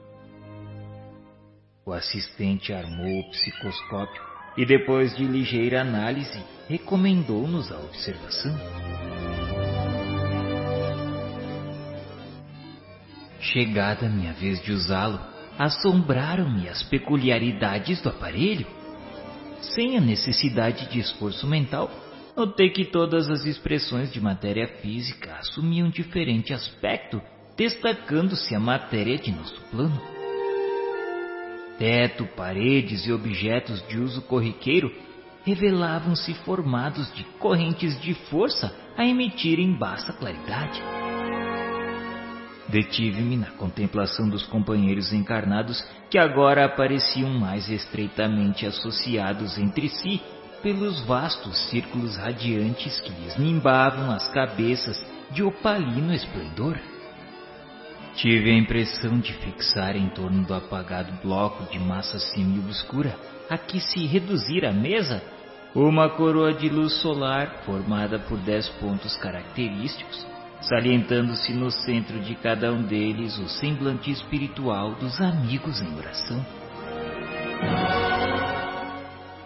O 1.84 1.92
assistente 1.92 2.72
armou 2.72 3.20
o 3.20 3.30
psicoscópio 3.30 4.22
e 4.56 4.64
depois 4.64 5.14
de 5.14 5.24
ligeira 5.24 5.82
análise, 5.82 6.42
recomendou-nos 6.66 7.70
a 7.70 7.76
observação. 7.76 8.56
Chegada 13.52 14.06
a 14.06 14.08
minha 14.08 14.32
vez 14.32 14.60
de 14.62 14.72
usá-lo, 14.72 15.20
assombraram-me 15.56 16.68
as 16.68 16.82
peculiaridades 16.82 18.02
do 18.02 18.08
aparelho. 18.08 18.66
Sem 19.60 19.96
a 19.96 20.00
necessidade 20.00 20.88
de 20.90 20.98
esforço 20.98 21.46
mental, 21.46 21.90
notei 22.36 22.70
que 22.70 22.84
todas 22.84 23.30
as 23.30 23.46
expressões 23.46 24.12
de 24.12 24.20
matéria 24.20 24.66
física 24.80 25.36
assumiam 25.36 25.88
diferente 25.88 26.52
aspecto, 26.52 27.22
destacando-se 27.56 28.54
a 28.54 28.60
matéria 28.60 29.16
de 29.16 29.30
nosso 29.30 29.60
plano. 29.70 30.00
Teto, 31.78 32.26
paredes 32.36 33.06
e 33.06 33.12
objetos 33.12 33.86
de 33.86 33.98
uso 33.98 34.22
corriqueiro 34.22 34.92
revelavam-se 35.44 36.34
formados 36.44 37.14
de 37.14 37.22
correntes 37.38 38.00
de 38.00 38.12
força 38.28 38.74
a 38.96 39.06
emitirem 39.06 39.72
baixa 39.72 40.12
claridade. 40.12 40.82
Detive-me 42.68 43.36
na 43.36 43.50
contemplação 43.52 44.28
dos 44.28 44.44
companheiros 44.46 45.12
encarnados 45.12 45.84
que 46.10 46.18
agora 46.18 46.64
apareciam 46.64 47.30
mais 47.30 47.68
estreitamente 47.68 48.66
associados 48.66 49.56
entre 49.56 49.88
si 49.88 50.20
pelos 50.62 51.00
vastos 51.02 51.56
círculos 51.70 52.16
radiantes 52.16 53.00
que 53.00 53.10
lhes 53.10 53.36
nimbavam 53.36 54.10
as 54.10 54.26
cabeças 54.28 55.04
de 55.30 55.42
opalino 55.42 56.12
esplendor. 56.12 56.76
Tive 58.16 58.50
a 58.50 58.54
impressão 58.54 59.20
de 59.20 59.32
fixar 59.34 59.94
em 59.94 60.08
torno 60.08 60.44
do 60.44 60.54
apagado 60.54 61.12
bloco 61.22 61.70
de 61.70 61.78
massa 61.78 62.18
semi-obscura 62.18 63.14
a 63.48 63.56
que 63.56 63.78
se 63.78 64.06
reduzir 64.06 64.64
a 64.64 64.72
mesa 64.72 65.22
uma 65.74 66.08
coroa 66.08 66.54
de 66.54 66.68
luz 66.68 66.94
solar 66.94 67.62
formada 67.64 68.18
por 68.18 68.38
dez 68.38 68.68
pontos 68.80 69.14
característicos, 69.18 70.26
salientando-se 70.60 71.52
no 71.52 71.70
centro 71.70 72.18
de 72.20 72.34
cada 72.36 72.72
um 72.72 72.82
deles 72.82 73.38
o 73.38 73.48
semblante 73.48 74.10
espiritual 74.10 74.94
dos 74.94 75.20
amigos 75.20 75.80
em 75.80 75.96
oração. 75.96 76.44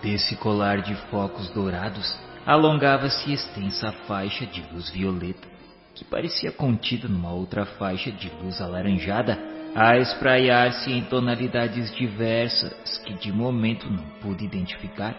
Desse 0.02 0.36
colar 0.36 0.80
de 0.80 0.94
focos 1.10 1.50
dourados 1.50 2.18
alongava-se 2.46 3.32
extensa 3.32 3.92
faixa 4.06 4.46
de 4.46 4.62
luz 4.72 4.90
violeta, 4.90 5.46
que 5.94 6.04
parecia 6.04 6.50
contida 6.50 7.06
numa 7.06 7.32
outra 7.32 7.66
faixa 7.66 8.10
de 8.10 8.30
luz 8.42 8.60
alaranjada, 8.60 9.38
a 9.74 9.98
espraiar-se 9.98 10.90
em 10.90 11.02
tonalidades 11.02 11.94
diversas 11.94 12.98
que 13.04 13.14
de 13.14 13.30
momento 13.30 13.88
não 13.90 14.02
pude 14.20 14.44
identificar, 14.44 15.14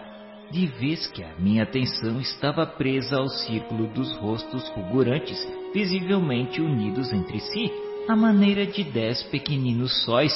de 0.50 0.66
vez 0.66 1.06
que 1.06 1.22
a 1.22 1.34
minha 1.38 1.62
atenção 1.62 2.20
estava 2.20 2.66
presa 2.66 3.16
ao 3.16 3.28
círculo 3.28 3.86
dos 3.86 4.14
rostos 4.18 4.68
fulgurantes, 4.70 5.38
visivelmente 5.72 6.60
unidos 6.60 7.12
entre 7.12 7.40
si, 7.40 7.72
à 8.08 8.16
maneira 8.16 8.66
de 8.66 8.84
dez 8.84 9.22
pequeninos 9.24 10.04
sóis, 10.04 10.32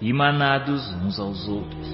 emanados 0.00 0.90
uns 1.02 1.18
aos 1.18 1.48
outros. 1.48 1.88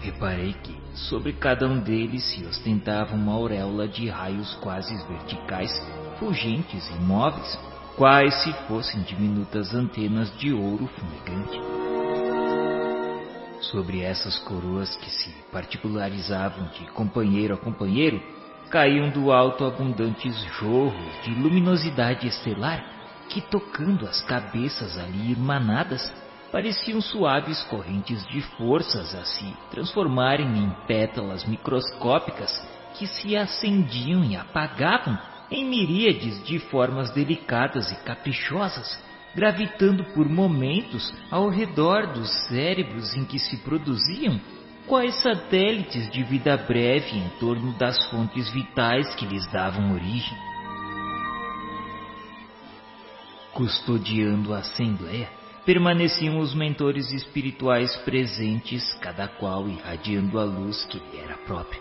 Reparei 0.00 0.54
que 0.54 0.74
sobre 0.94 1.32
cada 1.32 1.66
um 1.66 1.78
deles 1.78 2.24
se 2.24 2.44
ostentava 2.44 3.14
uma 3.14 3.32
auréola 3.32 3.86
de 3.86 4.08
raios 4.08 4.54
quase 4.56 4.94
verticais, 5.06 5.70
fulgentes 6.18 6.88
e 6.88 6.94
móveis, 7.02 7.58
quais 7.96 8.34
se 8.42 8.52
fossem 8.66 9.02
diminutas 9.02 9.74
antenas 9.74 10.34
de 10.38 10.52
ouro 10.52 10.88
fumegante. 10.88 11.60
Sobre 13.60 14.00
essas 14.00 14.38
coroas 14.40 14.96
que 14.96 15.10
se 15.10 15.30
particularizavam 15.50 16.68
de 16.68 16.84
companheiro 16.92 17.54
a 17.54 17.56
companheiro, 17.56 18.22
caíam 18.70 19.10
do 19.10 19.32
alto 19.32 19.64
abundantes 19.64 20.36
jorros 20.58 21.22
de 21.22 21.30
luminosidade 21.34 22.26
estelar 22.26 22.84
que, 23.28 23.40
tocando 23.40 24.06
as 24.06 24.20
cabeças 24.22 24.98
ali 24.98 25.32
emanadas, 25.32 26.12
pareciam 26.52 27.00
suaves 27.00 27.62
correntes 27.64 28.26
de 28.28 28.40
forças 28.56 29.14
a 29.14 29.24
se 29.24 29.56
transformarem 29.70 30.46
em 30.58 30.70
pétalas 30.86 31.44
microscópicas 31.44 32.50
que 32.94 33.06
se 33.06 33.36
acendiam 33.36 34.24
e 34.24 34.36
apagavam 34.36 35.18
em 35.50 35.64
miríades 35.64 36.42
de 36.44 36.58
formas 36.58 37.10
delicadas 37.10 37.90
e 37.92 37.96
caprichosas, 38.04 38.98
gravitando 39.34 40.04
por 40.14 40.28
momentos 40.28 41.12
ao 41.30 41.48
redor 41.48 42.06
dos 42.12 42.30
cérebros 42.48 43.14
em 43.14 43.24
que 43.24 43.38
se 43.38 43.58
produziam, 43.58 44.40
quais 44.86 45.14
satélites 45.20 46.10
de 46.10 46.22
vida 46.22 46.56
breve 46.56 47.16
em 47.16 47.28
torno 47.40 47.72
das 47.72 48.06
fontes 48.08 48.48
vitais 48.50 49.14
que 49.16 49.26
lhes 49.26 49.46
davam 49.50 49.92
origem. 49.92 50.36
Custodiando 53.52 54.54
a 54.54 54.58
Assembleia, 54.58 55.28
permaneciam 55.64 56.38
os 56.38 56.54
mentores 56.54 57.10
espirituais 57.10 57.96
presentes, 57.98 58.94
cada 59.00 59.26
qual 59.26 59.68
irradiando 59.68 60.38
a 60.38 60.44
luz 60.44 60.84
que 60.84 60.98
lhe 60.98 61.18
era 61.18 61.36
própria. 61.38 61.80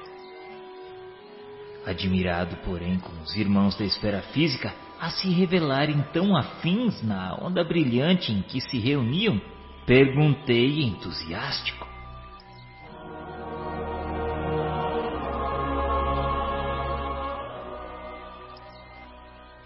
Admirado, 1.85 2.55
porém, 2.65 2.97
com 2.97 3.11
os 3.21 3.35
irmãos 3.35 3.77
da 3.77 3.85
esfera 3.85 4.21
física 4.33 4.73
a 4.99 5.11
se 5.11 5.29
revelarem 5.29 6.03
tão 6.11 6.35
afins 6.35 7.03
na 7.03 7.35
onda 7.35 7.63
brilhante 7.63 8.31
em 8.31 8.41
que 8.41 8.59
se 8.59 8.79
reuniam, 8.79 9.39
perguntei 9.85 10.81
entusiástico. 10.81 11.94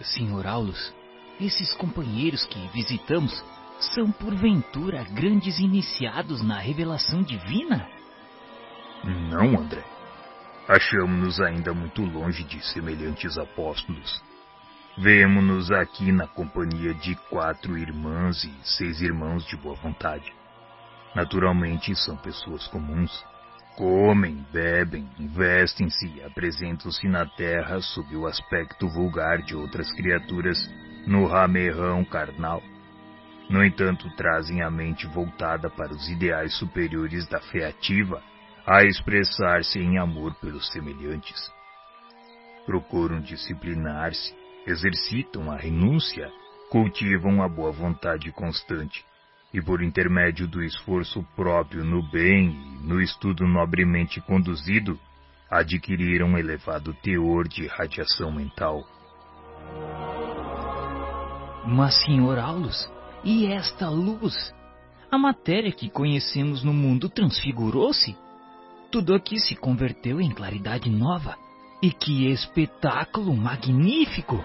Senhor 0.04 0.48
Aulus, 0.48 0.94
esses 1.40 1.74
companheiros 1.74 2.46
que 2.46 2.60
visitamos 2.74 3.44
são 3.80 4.12
porventura 4.12 5.04
grandes 5.12 5.60
iniciados 5.60 6.42
na 6.42 6.60
revelação 6.60 7.24
divina? 7.24 7.88
Não, 9.04 9.60
André. 9.60 9.84
Achamos-nos 10.68 11.40
ainda 11.40 11.74
muito 11.74 12.04
longe 12.04 12.44
de 12.44 12.64
semelhantes 12.64 13.38
apóstolos. 13.38 14.22
Vemo-nos 14.98 15.72
aqui 15.72 16.12
na 16.12 16.28
companhia 16.28 16.94
de 16.94 17.16
quatro 17.30 17.78
irmãs 17.78 18.44
e 18.44 18.54
seis 18.64 19.02
irmãos 19.02 19.46
de 19.46 19.56
boa 19.56 19.76
vontade. 19.76 20.34
Naturalmente 21.16 21.96
são 21.96 22.18
pessoas 22.18 22.68
comuns. 22.68 23.26
Comem, 23.80 24.46
bebem, 24.52 25.10
vestem-se 25.18 26.22
apresentam-se 26.24 27.08
na 27.08 27.26
terra 27.26 27.80
sob 27.80 28.14
o 28.14 28.28
aspecto 28.28 28.90
vulgar 28.90 29.42
de 29.42 29.56
outras 29.56 29.90
criaturas 29.94 30.58
no 31.08 31.26
ramerrão 31.26 32.04
carnal. 32.04 32.62
No 33.50 33.64
entanto, 33.64 34.14
trazem 34.18 34.62
a 34.62 34.70
mente 34.70 35.08
voltada 35.08 35.70
para 35.70 35.94
os 35.94 36.10
ideais 36.10 36.54
superiores 36.56 37.26
da 37.30 37.40
fé 37.40 37.68
ativa, 37.68 38.22
a 38.68 38.84
expressar-se 38.84 39.80
em 39.80 39.98
amor 39.98 40.36
pelos 40.42 40.70
semelhantes. 40.74 41.50
Procuram 42.66 43.22
disciplinar-se, 43.22 44.36
exercitam 44.68 45.50
a 45.50 45.56
renúncia, 45.56 46.30
cultivam 46.70 47.42
a 47.42 47.48
boa 47.48 47.72
vontade 47.72 48.30
constante, 48.34 49.06
e 49.54 49.62
por 49.62 49.82
intermédio 49.82 50.48
do 50.48 50.64
esforço 50.64 51.26
próprio 51.36 51.84
no 51.84 52.04
bem 52.12 52.50
e 52.50 52.88
no 52.88 53.02
estudo 53.02 53.48
nobremente 53.48 54.22
conduzido, 54.22 55.00
adquiriram 55.50 56.28
um 56.28 56.38
elevado 56.38 56.94
teor 57.02 57.48
de 57.48 57.66
radiação 57.68 58.32
mental. 58.32 58.84
Mas, 61.66 61.96
Sr. 62.04 62.40
Aulus, 62.40 62.90
e 63.24 63.48
esta 63.48 63.90
luz? 63.90 64.54
A 65.12 65.18
matéria 65.18 65.72
que 65.72 65.90
conhecemos 65.90 66.64
no 66.64 66.74
mundo 66.74 67.10
transfigurou-se? 67.10 68.16
Tudo 68.92 69.14
aqui 69.14 69.40
se 69.40 69.56
converteu 69.56 70.22
em 70.22 70.32
claridade 70.32 70.90
nova. 70.90 71.36
E 71.82 71.92
que 71.92 72.30
espetáculo 72.30 73.36
magnífico! 73.36 74.44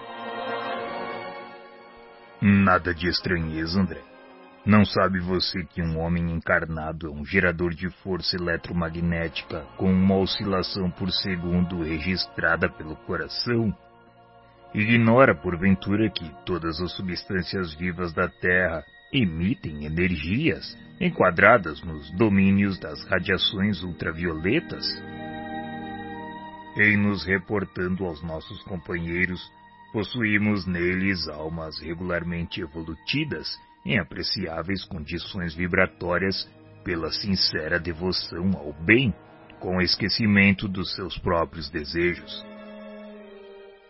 Nada 2.41 2.93
de 2.93 3.07
estranheza, 3.07 3.79
André. 3.79 4.14
Não 4.65 4.83
sabe 4.83 5.19
você 5.19 5.63
que 5.63 5.79
um 5.79 5.99
homem 5.99 6.31
encarnado 6.31 7.05
é 7.05 7.09
um 7.11 7.23
gerador 7.23 7.75
de 7.75 7.87
força 8.01 8.35
eletromagnética 8.35 9.61
com 9.77 9.93
uma 9.93 10.17
oscilação 10.17 10.89
por 10.89 11.11
segundo 11.11 11.83
registrada 11.83 12.67
pelo 12.67 12.95
coração? 12.95 13.71
Ignora, 14.73 15.35
porventura, 15.35 16.09
que 16.09 16.27
todas 16.47 16.81
as 16.81 16.93
substâncias 16.93 17.75
vivas 17.75 18.11
da 18.11 18.27
Terra 18.27 18.83
emitem 19.13 19.85
energias 19.85 20.75
enquadradas 20.99 21.83
nos 21.83 22.09
domínios 22.17 22.79
das 22.79 23.05
radiações 23.05 23.83
ultravioletas? 23.83 24.83
Em 26.75 26.97
nos 26.97 27.23
reportando 27.23 28.03
aos 28.03 28.23
nossos 28.23 28.63
companheiros, 28.63 29.39
possuímos 29.93 30.65
neles 30.65 31.27
almas 31.27 31.79
regularmente 31.79 32.61
evolutidas 32.61 33.47
em 33.85 33.99
apreciáveis 33.99 34.83
condições 34.83 35.53
vibratórias 35.53 36.49
pela 36.83 37.11
sincera 37.11 37.79
devoção 37.79 38.51
ao 38.57 38.73
bem, 38.73 39.13
com 39.59 39.81
esquecimento 39.81 40.67
dos 40.67 40.93
seus 40.95 41.17
próprios 41.17 41.69
desejos. 41.69 42.45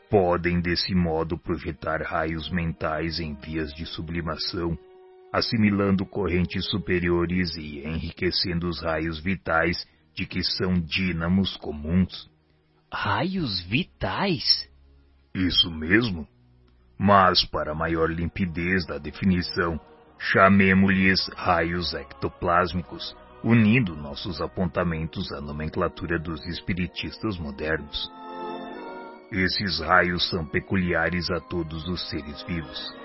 Podem 0.09 0.61
desse 0.61 0.93
modo 0.93 1.37
projetar 1.37 2.01
raios 2.01 2.49
mentais 2.49 3.19
em 3.19 3.33
vias 3.35 3.73
de 3.73 3.85
sublimação, 3.85 4.77
assimilando 5.33 6.05
correntes 6.05 6.65
superiores 6.69 7.55
e 7.57 7.79
enriquecendo 7.79 8.67
os 8.67 8.81
raios 8.81 9.19
vitais 9.19 9.85
de 10.13 10.25
que 10.25 10.43
são 10.43 10.73
dínamos 10.73 11.57
comuns. 11.57 12.29
Raios 12.91 13.59
vitais? 13.61 14.69
Isso 15.33 15.69
mesmo. 15.69 16.25
Mas, 16.97 17.45
para 17.45 17.75
maior 17.75 18.09
limpidez 18.09 18.85
da 18.85 18.97
definição, 18.97 19.79
chamemo-lhes 20.17 21.27
raios 21.35 21.93
ectoplásmicos, 21.93 23.15
unindo 23.43 23.95
nossos 23.95 24.41
apontamentos 24.41 25.31
à 25.31 25.41
nomenclatura 25.41 26.17
dos 26.17 26.45
espiritistas 26.47 27.37
modernos. 27.37 28.11
Esses 29.31 29.79
raios 29.79 30.29
são 30.29 30.45
peculiares 30.45 31.29
a 31.29 31.39
todos 31.39 31.87
os 31.87 32.09
seres 32.09 32.41
vivos. 32.43 32.95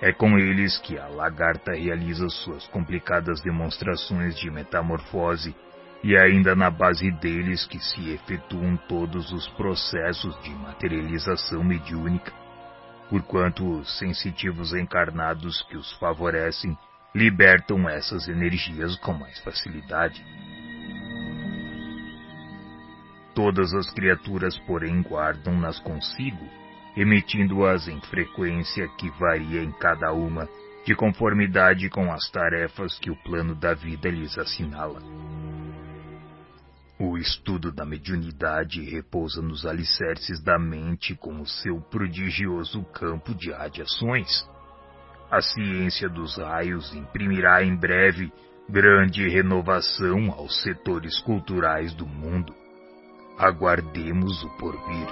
É 0.00 0.12
com 0.12 0.36
eles 0.36 0.78
que 0.78 0.98
a 0.98 1.06
lagarta 1.06 1.72
realiza 1.72 2.28
suas 2.28 2.66
complicadas 2.68 3.40
demonstrações 3.40 4.36
de 4.36 4.50
metamorfose 4.50 5.54
e 6.02 6.16
é 6.16 6.20
ainda 6.20 6.56
na 6.56 6.68
base 6.68 7.08
deles 7.12 7.64
que 7.64 7.78
se 7.78 8.10
efetuam 8.10 8.76
todos 8.88 9.30
os 9.30 9.46
processos 9.50 10.36
de 10.42 10.50
materialização 10.50 11.62
mediúnica, 11.62 12.32
porquanto 13.12 13.78
os 13.78 13.98
sensitivos 13.98 14.72
encarnados 14.72 15.60
que 15.68 15.76
os 15.76 15.92
favorecem 15.98 16.78
libertam 17.14 17.86
essas 17.86 18.26
energias 18.26 18.96
com 18.96 19.12
mais 19.12 19.38
facilidade. 19.40 20.24
Todas 23.34 23.74
as 23.74 23.92
criaturas, 23.92 24.58
porém, 24.60 25.02
guardam-nas 25.02 25.78
consigo, 25.80 26.48
emitindo-as 26.96 27.86
em 27.86 28.00
frequência 28.00 28.88
que 28.96 29.10
varia 29.10 29.62
em 29.62 29.72
cada 29.72 30.10
uma, 30.14 30.48
de 30.86 30.94
conformidade 30.94 31.90
com 31.90 32.10
as 32.10 32.30
tarefas 32.30 32.98
que 32.98 33.10
o 33.10 33.16
plano 33.24 33.54
da 33.54 33.74
vida 33.74 34.08
lhes 34.08 34.38
assinala. 34.38 35.02
O 37.04 37.18
estudo 37.18 37.72
da 37.72 37.84
mediunidade 37.84 38.80
repousa 38.80 39.42
nos 39.42 39.66
alicerces 39.66 40.40
da 40.40 40.56
mente 40.56 41.16
com 41.16 41.40
o 41.40 41.46
seu 41.48 41.80
prodigioso 41.80 42.84
campo 42.92 43.34
de 43.34 43.50
radiações. 43.50 44.48
A 45.28 45.40
ciência 45.40 46.08
dos 46.08 46.36
raios 46.38 46.94
imprimirá 46.94 47.64
em 47.64 47.74
breve 47.74 48.32
grande 48.68 49.28
renovação 49.28 50.30
aos 50.30 50.62
setores 50.62 51.18
culturais 51.22 51.92
do 51.92 52.06
mundo. 52.06 52.54
Aguardemos 53.36 54.40
o 54.44 54.50
porvir. 54.50 55.08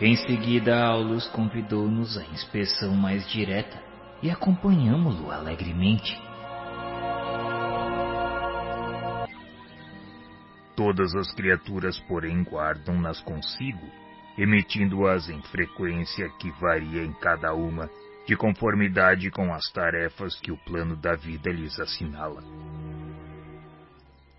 Em 0.00 0.14
seguida, 0.14 0.80
Aulus 0.84 1.26
convidou-nos 1.26 2.16
à 2.16 2.22
inspeção 2.26 2.94
mais 2.94 3.28
direta 3.28 3.87
e 4.22 4.30
acompanhamos-lo 4.30 5.30
alegremente. 5.30 6.20
Todas 10.76 11.14
as 11.14 11.32
criaturas, 11.34 11.98
porém, 12.00 12.42
guardam-nas 12.42 13.20
consigo, 13.20 13.84
emitindo-as 14.36 15.28
em 15.28 15.42
frequência 15.42 16.28
que 16.38 16.50
varia 16.52 17.04
em 17.04 17.12
cada 17.14 17.52
uma 17.52 17.90
de 18.26 18.36
conformidade 18.36 19.30
com 19.30 19.52
as 19.52 19.64
tarefas 19.72 20.38
que 20.38 20.52
o 20.52 20.56
plano 20.58 20.94
da 20.96 21.16
vida 21.16 21.50
lhes 21.50 21.80
assinala. 21.80 22.42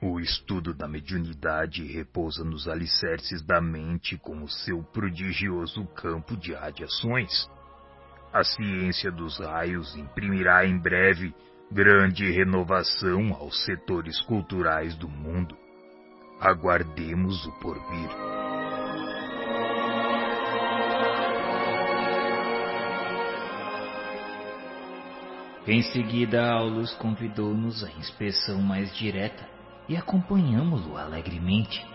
O 0.02 0.18
estudo 0.18 0.74
da 0.74 0.88
mediunidade 0.88 1.84
repousa 1.84 2.46
nos 2.46 2.70
alicerces 2.70 3.42
da 3.42 3.60
mente 3.60 4.18
com 4.18 4.44
o 4.44 4.48
seu 4.48 4.82
prodigioso 4.82 5.86
campo 5.88 6.38
de 6.38 6.54
radiações. 6.54 7.50
A 8.32 8.44
ciência 8.44 9.12
dos 9.12 9.40
raios 9.40 9.96
imprimirá 9.96 10.64
em 10.66 10.78
breve 10.78 11.34
grande 11.72 12.30
renovação 12.32 13.34
aos 13.34 13.64
setores 13.66 14.22
culturais 14.22 14.96
do 14.96 15.10
mundo. 15.10 15.58
Aguardemos 16.40 17.46
o 17.48 17.52
porvir. 17.60 18.10
Em 25.68 25.82
seguida, 25.82 26.52
Aulus 26.52 26.94
convidou-nos 26.96 27.84
à 27.84 27.92
inspeção 27.92 28.62
mais 28.62 28.96
direta 28.96 29.48
e 29.88 29.98
acompanhamos-lo 29.98 30.98
alegremente. 30.98 31.86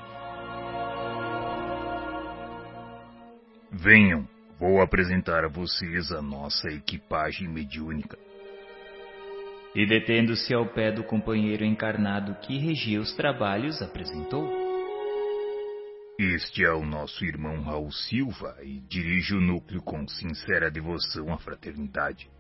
Venham, 3.72 4.28
vou 4.65 4.81
apresentar 4.81 5.45
a 5.45 5.49
vocês 5.49 6.11
a 6.11 6.23
nossa 6.23 6.69
equipagem 6.69 7.47
mediúnica. 7.47 8.17
E 9.75 9.85
detendo-se 9.85 10.55
ao 10.55 10.67
pé 10.73 10.91
do 10.91 11.05
companheiro 11.05 11.67
encarnado 11.67 12.35
que 12.37 12.57
regia 12.57 12.99
os 12.99 13.15
trabalhos, 13.15 13.83
apresentou. 13.83 14.51
Este 16.19 16.65
é 16.65 16.73
o 16.73 16.83
nosso 16.83 17.27
irmão 17.27 17.61
Raul 17.61 17.93
Silva 17.93 18.57
e 18.62 18.81
dirige 18.89 19.35
o 19.35 19.41
núcleo 19.41 19.83
com 19.83 20.09
sincera 20.09 20.71
devoção 20.71 21.31
à 21.31 21.37
fraternidade. 21.37 22.31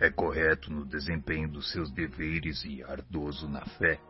É 0.00 0.08
correto 0.08 0.72
no 0.72 0.86
desempenho 0.86 1.50
dos 1.50 1.70
seus 1.70 1.92
deveres 1.92 2.64
e 2.64 2.82
ardoso 2.82 3.46
na 3.46 3.66
fé. 3.78 4.00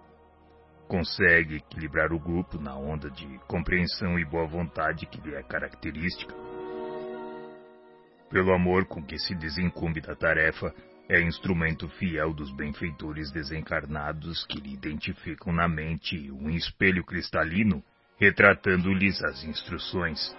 Consegue 0.87 1.57
equilibrar 1.57 2.12
o 2.12 2.20
grupo 2.20 2.61
na 2.61 2.77
onda 2.77 3.11
de 3.11 3.27
compreensão 3.49 4.16
e 4.16 4.24
boa 4.24 4.47
vontade 4.47 5.07
que 5.07 5.20
lhe 5.20 5.35
é 5.35 5.43
característica. 5.43 6.45
Pelo 8.31 8.53
amor 8.53 8.87
com 8.87 9.03
que 9.03 9.18
se 9.18 9.35
desencumbe 9.35 10.01
da 10.01 10.14
tarefa, 10.14 10.74
é 11.09 11.20
instrumento 11.20 11.89
fiel 11.89 12.35
dos 12.35 12.51
benfeitores 12.51 13.31
desencarnados 13.31 14.45
que 14.47 14.61
lhe 14.61 14.72
identificam 14.72 15.53
na 15.53 15.68
mente 15.68 16.31
um 16.33 16.51
espelho 16.51 17.05
cristalino, 17.05 17.83
retratando-lhes 18.18 19.22
as 19.22 19.45
instruções. 19.45 20.37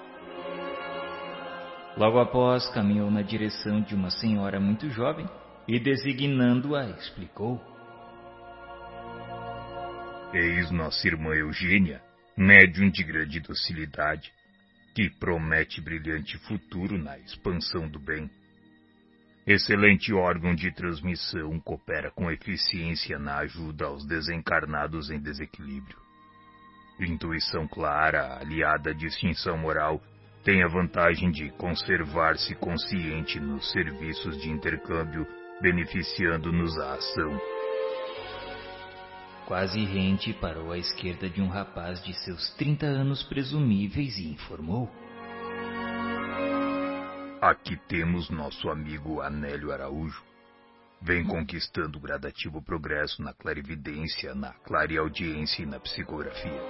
Logo 1.96 2.20
após, 2.20 2.70
caminhou 2.72 3.10
na 3.10 3.22
direção 3.22 3.82
de 3.82 3.96
uma 3.96 4.10
senhora 4.12 4.60
muito 4.60 4.90
jovem 4.90 5.26
e, 5.68 5.80
designando-a, 5.80 6.90
explicou: 6.90 7.62
Eis 10.34 10.70
nossa 10.70 11.08
irmã 11.08 11.34
Eugênia, 11.34 12.02
médium 12.38 12.90
de 12.90 13.04
grande 13.04 13.40
docilidade, 13.40 14.32
que 14.98 15.12
promete 15.12 15.80
brilhante 15.80 16.40
futuro 16.40 16.98
na 16.98 17.20
expansão 17.20 17.88
do 17.88 18.00
bem. 18.00 18.28
Excelente 19.46 20.12
órgão 20.12 20.56
de 20.56 20.74
transmissão, 20.74 21.60
coopera 21.60 22.10
com 22.10 22.32
eficiência 22.32 23.20
na 23.20 23.38
ajuda 23.38 23.86
aos 23.86 24.04
desencarnados 24.08 25.12
em 25.12 25.20
desequilíbrio. 25.20 26.00
Intuição 27.00 27.68
clara, 27.68 28.40
aliada 28.40 28.90
à 28.90 28.94
distinção 28.96 29.56
moral, 29.56 30.02
tem 30.44 30.64
a 30.64 30.68
vantagem 30.68 31.30
de 31.30 31.52
conservar-se 31.52 32.56
consciente 32.56 33.40
nos 33.40 33.72
serviços 33.72 34.36
de 34.42 34.50
intercâmbio, 34.50 35.28
beneficiando-nos 35.62 36.76
a 36.80 36.96
ação. 36.96 37.40
Quase 39.48 39.82
rente 39.86 40.34
parou 40.34 40.74
à 40.74 40.78
esquerda 40.78 41.30
de 41.30 41.42
um 41.42 41.48
rapaz 41.48 42.04
de 42.04 42.14
seus 42.14 42.50
30 42.56 42.86
anos 42.86 43.24
presumíveis 43.24 44.18
e 44.18 44.28
informou: 44.28 44.92
Aqui 47.42 47.78
temos 47.88 48.30
nosso 48.30 48.70
amigo 48.70 49.22
Anélio 49.22 49.72
Araújo. 49.72 50.22
Vem 51.02 51.24
conquistando 51.24 51.98
gradativo 51.98 52.62
progresso 52.62 53.22
na 53.22 53.34
clarividência, 53.34 54.36
na 54.36 54.52
clareaudiência 54.52 55.64
e 55.64 55.66
na 55.66 55.80
psicografia. 55.80 56.62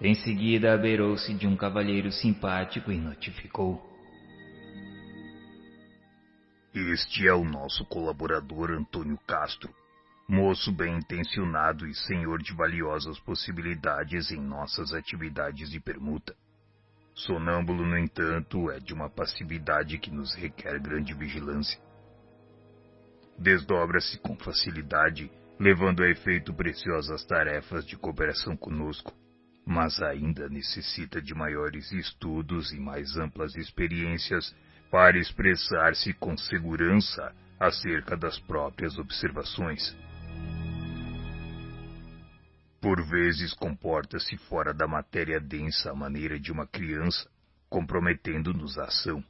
Em 0.00 0.14
seguida, 0.14 0.72
abeirou-se 0.72 1.34
de 1.34 1.46
um 1.46 1.54
cavalheiro 1.54 2.10
simpático 2.10 2.90
e 2.90 2.96
notificou. 2.96 3.78
Este 6.72 7.28
é 7.28 7.34
o 7.34 7.44
nosso 7.44 7.84
colaborador 7.84 8.70
Antônio 8.70 9.18
Castro, 9.26 9.74
moço 10.30 10.70
bem 10.70 10.98
intencionado 10.98 11.88
e 11.88 11.94
senhor 11.94 12.40
de 12.40 12.54
valiosas 12.54 13.18
possibilidades 13.18 14.30
em 14.30 14.40
nossas 14.40 14.94
atividades 14.94 15.68
de 15.68 15.80
permuta. 15.80 16.36
Sonâmbulo, 17.12 17.84
no 17.84 17.98
entanto, 17.98 18.70
é 18.70 18.78
de 18.78 18.94
uma 18.94 19.10
passividade 19.10 19.98
que 19.98 20.10
nos 20.10 20.32
requer 20.34 20.78
grande 20.78 21.12
vigilância. 21.14 21.80
Desdobra-se 23.36 24.18
com 24.18 24.36
facilidade, 24.36 25.28
levando 25.58 26.04
a 26.04 26.08
efeito 26.08 26.54
preciosas 26.54 27.24
tarefas 27.24 27.84
de 27.84 27.96
cooperação 27.96 28.56
conosco 28.56 29.12
mas 29.66 30.02
ainda 30.02 30.48
necessita 30.48 31.22
de 31.22 31.32
maiores 31.32 31.92
estudos 31.92 32.72
e 32.72 32.80
mais 32.80 33.16
amplas 33.16 33.54
experiências 33.54 34.52
para 34.90 35.16
expressar-se 35.16 36.12
com 36.14 36.36
segurança 36.36 37.32
acerca 37.58 38.16
das 38.16 38.38
próprias 38.40 38.98
observações. 38.98 39.96
Por 42.80 43.02
vezes 43.02 43.52
comporta-se 43.52 44.36
fora 44.48 44.72
da 44.72 44.86
matéria 44.86 45.38
densa 45.38 45.90
à 45.90 45.94
maneira 45.94 46.40
de 46.40 46.50
uma 46.50 46.66
criança, 46.66 47.28
comprometendo-nos 47.68 48.78
a 48.78 48.84
ação. 48.84 49.22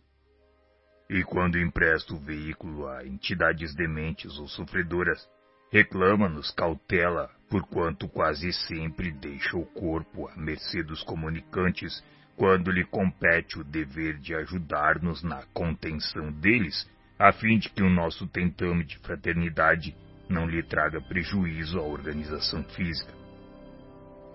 E 1.09 1.25
quando 1.25 1.59
empresta 1.59 2.15
o 2.15 2.19
veículo 2.19 2.87
a 2.87 3.05
entidades 3.05 3.75
dementes 3.75 4.39
ou 4.39 4.47
sofredoras, 4.47 5.29
reclama-nos 5.73 6.53
cautela, 6.53 7.29
porquanto 7.49 8.09
quase 8.09 8.53
sempre 8.53 9.11
deixa 9.11 9.57
o 9.57 9.67
corpo 9.67 10.29
à 10.29 10.37
mercê 10.37 10.85
dos 10.85 11.03
comunicantes 11.03 12.05
quando 12.37 12.71
lhe 12.71 12.85
compete 12.85 13.59
o 13.59 13.65
dever 13.65 14.17
de 14.19 14.33
ajudar-nos 14.35 15.25
na 15.25 15.43
contenção 15.53 16.31
deles, 16.33 16.89
a 17.19 17.33
fim 17.33 17.59
de 17.59 17.69
que 17.69 17.83
o 17.83 17.91
nosso 17.91 18.29
tentame 18.29 18.85
de 18.85 18.97
fraternidade 18.99 19.95
não 20.29 20.49
lhe 20.49 20.63
traga 20.63 21.01
prejuízo 21.01 21.79
à 21.79 21.83
organização 21.83 22.63
física. 22.63 23.20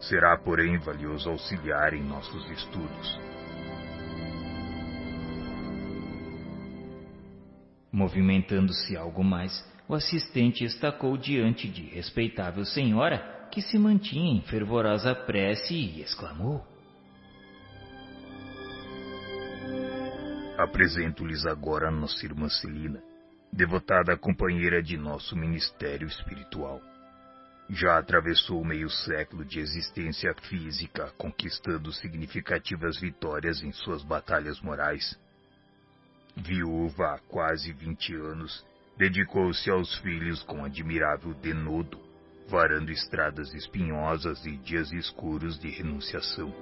Será, 0.07 0.37
porém, 0.37 0.77
valioso 0.77 1.29
auxiliar 1.29 1.93
em 1.93 2.03
nossos 2.03 2.47
estudos. 2.51 3.19
Movimentando-se 7.91 8.95
algo 8.95 9.23
mais, 9.23 9.51
o 9.87 9.95
assistente 9.95 10.63
estacou 10.63 11.17
diante 11.17 11.67
de 11.67 11.81
respeitável 11.83 12.63
senhora 12.65 13.47
que 13.51 13.61
se 13.61 13.79
mantinha 13.79 14.31
em 14.31 14.41
fervorosa 14.41 15.15
prece 15.15 15.73
e 15.73 16.01
exclamou: 16.01 16.63
Apresento-lhes 20.57 21.45
agora 21.47 21.89
nossa 21.89 22.23
irmã 22.25 22.47
Celina, 22.47 23.01
devotada 23.51 24.15
companheira 24.15 24.83
de 24.83 24.97
nosso 24.97 25.35
ministério 25.35 26.07
espiritual. 26.07 26.79
Já 27.69 27.97
atravessou 27.97 28.63
meio 28.63 28.89
século 28.89 29.43
de 29.43 29.59
existência 29.59 30.33
física, 30.35 31.11
conquistando 31.17 31.91
significativas 31.91 32.99
vitórias 32.99 33.63
em 33.63 33.71
suas 33.71 34.03
batalhas 34.03 34.61
morais. 34.61 35.17
Viúva 36.37 37.15
há 37.15 37.19
quase 37.27 37.73
vinte 37.73 38.13
anos, 38.13 38.63
dedicou-se 38.97 39.69
aos 39.69 39.97
filhos 39.99 40.43
com 40.43 40.63
admirável 40.63 41.33
denodo, 41.33 41.99
varando 42.47 42.91
estradas 42.91 43.51
espinhosas 43.53 44.45
e 44.45 44.57
dias 44.57 44.91
escuros 44.91 45.59
de 45.59 45.69
renunciação. 45.69 46.53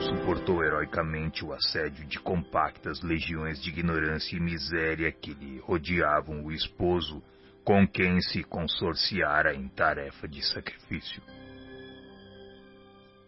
Suportou 0.00 0.64
heroicamente 0.64 1.44
o 1.44 1.52
assédio 1.52 2.06
de 2.06 2.18
compactas 2.18 3.02
legiões 3.02 3.60
de 3.60 3.68
ignorância 3.68 4.36
e 4.36 4.40
miséria 4.40 5.12
que 5.12 5.34
lhe 5.34 5.58
rodeavam 5.58 6.44
o 6.46 6.52
esposo 6.52 7.22
com 7.68 7.86
quem 7.86 8.18
se 8.22 8.42
consorciara 8.42 9.54
em 9.54 9.68
tarefa 9.68 10.26
de 10.26 10.42
sacrifício. 10.42 11.22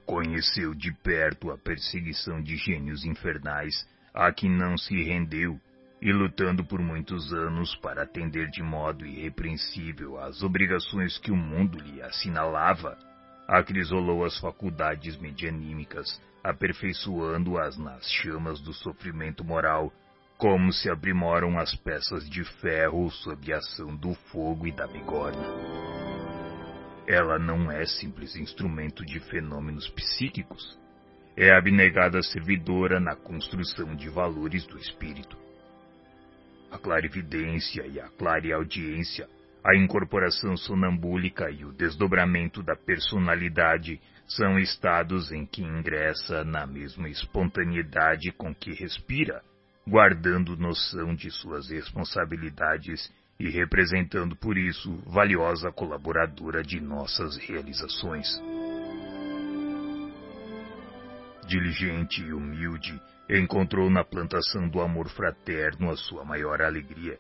Conheceu 0.07 0.75
de 0.75 0.91
perto 0.95 1.51
a 1.51 1.59
perseguição 1.59 2.41
de 2.43 2.57
gênios 2.57 3.05
infernais 3.05 3.87
a 4.15 4.33
que 4.33 4.49
não 4.49 4.79
se 4.79 4.95
rendeu 5.03 5.61
e 6.01 6.11
lutando 6.11 6.65
por 6.65 6.81
muitos 6.81 7.35
anos 7.35 7.77
para 7.83 8.05
atender 8.05 8.49
de 8.49 8.63
modo 8.63 9.05
irrepreensível 9.05 10.19
às 10.19 10.43
obrigações 10.43 11.19
que 11.19 11.31
o 11.31 11.37
mundo 11.37 11.79
lhe 11.79 12.01
assinalava, 12.01 12.97
acrisolou 13.47 14.25
as 14.25 14.39
faculdades 14.39 15.19
medianímicas, 15.19 16.19
aperfeiçoando-as 16.43 17.77
nas 17.77 18.11
chamas 18.11 18.59
do 18.63 18.73
sofrimento 18.73 19.45
moral 19.45 19.93
como 20.41 20.73
se 20.73 20.89
aprimoram 20.89 21.59
as 21.59 21.75
peças 21.77 22.27
de 22.27 22.43
ferro 22.63 23.11
sob 23.11 23.53
a 23.53 23.59
ação 23.59 23.95
do 23.95 24.15
fogo 24.33 24.67
e 24.67 24.73
da 24.73 24.87
bigorna. 24.87 25.47
Ela 27.07 27.39
não 27.39 27.71
é 27.71 27.85
simples 27.85 28.35
instrumento 28.37 29.05
de 29.05 29.21
fenômenos 29.21 29.87
psíquicos. 29.91 30.81
É 31.37 31.55
abnegada 31.55 32.23
servidora 32.23 32.99
na 32.99 33.15
construção 33.15 33.95
de 33.95 34.09
valores 34.09 34.67
do 34.67 34.79
espírito. 34.79 35.37
A 36.71 36.79
clarividência 36.79 37.87
e 37.87 38.01
a 38.01 38.09
clareaudiência, 38.09 39.29
a 39.63 39.77
incorporação 39.77 40.57
sonambúlica 40.57 41.51
e 41.51 41.67
o 41.67 41.73
desdobramento 41.73 42.63
da 42.63 42.75
personalidade 42.75 44.01
são 44.27 44.59
estados 44.59 45.33
em 45.33 45.45
que 45.45 45.61
ingressa 45.63 46.45
na 46.45 46.67
mesma 46.67 47.11
espontaneidade 47.11 48.33
com 48.33 48.55
que 48.55 48.73
respira 48.73 49.43
guardando 49.87 50.57
noção 50.57 51.15
de 51.15 51.31
suas 51.31 51.71
responsabilidades 51.71 53.13
e 53.39 53.49
representando 53.49 54.37
por 54.37 54.59
isso 54.59 54.95
valiosa 55.07 55.73
colaboradora 55.73 56.63
de 56.63 56.81
nossas 56.81 57.37
realizações. 57.39 58.29
Diligente 61.47 62.23
e 62.23 62.33
humilde, 62.33 63.01
encontrou 63.29 63.89
na 63.89 64.05
plantação 64.05 64.69
do 64.69 64.81
amor 64.81 65.09
fraterno 65.09 65.91
a 65.91 65.97
sua 65.97 66.25
maior 66.25 66.61
alegria, 66.61 67.19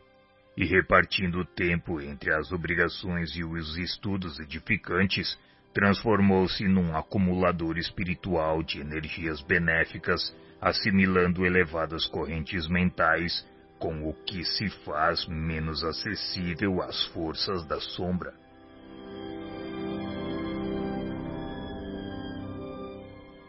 e 0.56 0.64
repartindo 0.64 1.40
o 1.40 1.44
tempo 1.44 2.00
entre 2.00 2.32
as 2.32 2.52
obrigações 2.52 3.34
e 3.34 3.42
os 3.42 3.78
estudos 3.78 4.38
edificantes, 4.40 5.38
transformou-se 5.72 6.66
num 6.66 6.96
acumulador 6.96 7.78
espiritual 7.78 8.62
de 8.62 8.80
energias 8.80 9.40
benéficas 9.40 10.34
assimilando 10.61 11.44
elevadas 11.46 12.06
correntes 12.06 12.68
mentais 12.68 13.46
com 13.78 14.08
o 14.08 14.12
que 14.24 14.44
se 14.44 14.68
faz 14.84 15.26
menos 15.26 15.82
acessível 15.82 16.82
às 16.82 17.02
forças 17.06 17.64
da 17.66 17.80
sombra. 17.80 18.34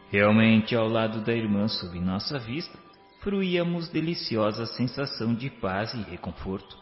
Realmente, 0.09 0.75
ao 0.75 0.87
lado 0.87 1.21
da 1.21 1.33
irmã, 1.33 1.67
sob 1.67 1.99
nossa 1.99 2.37
vista, 2.39 2.77
fruíamos 3.21 3.89
deliciosa 3.89 4.65
sensação 4.65 5.33
de 5.33 5.49
paz 5.49 5.93
e 5.93 6.01
reconforto. 6.01 6.77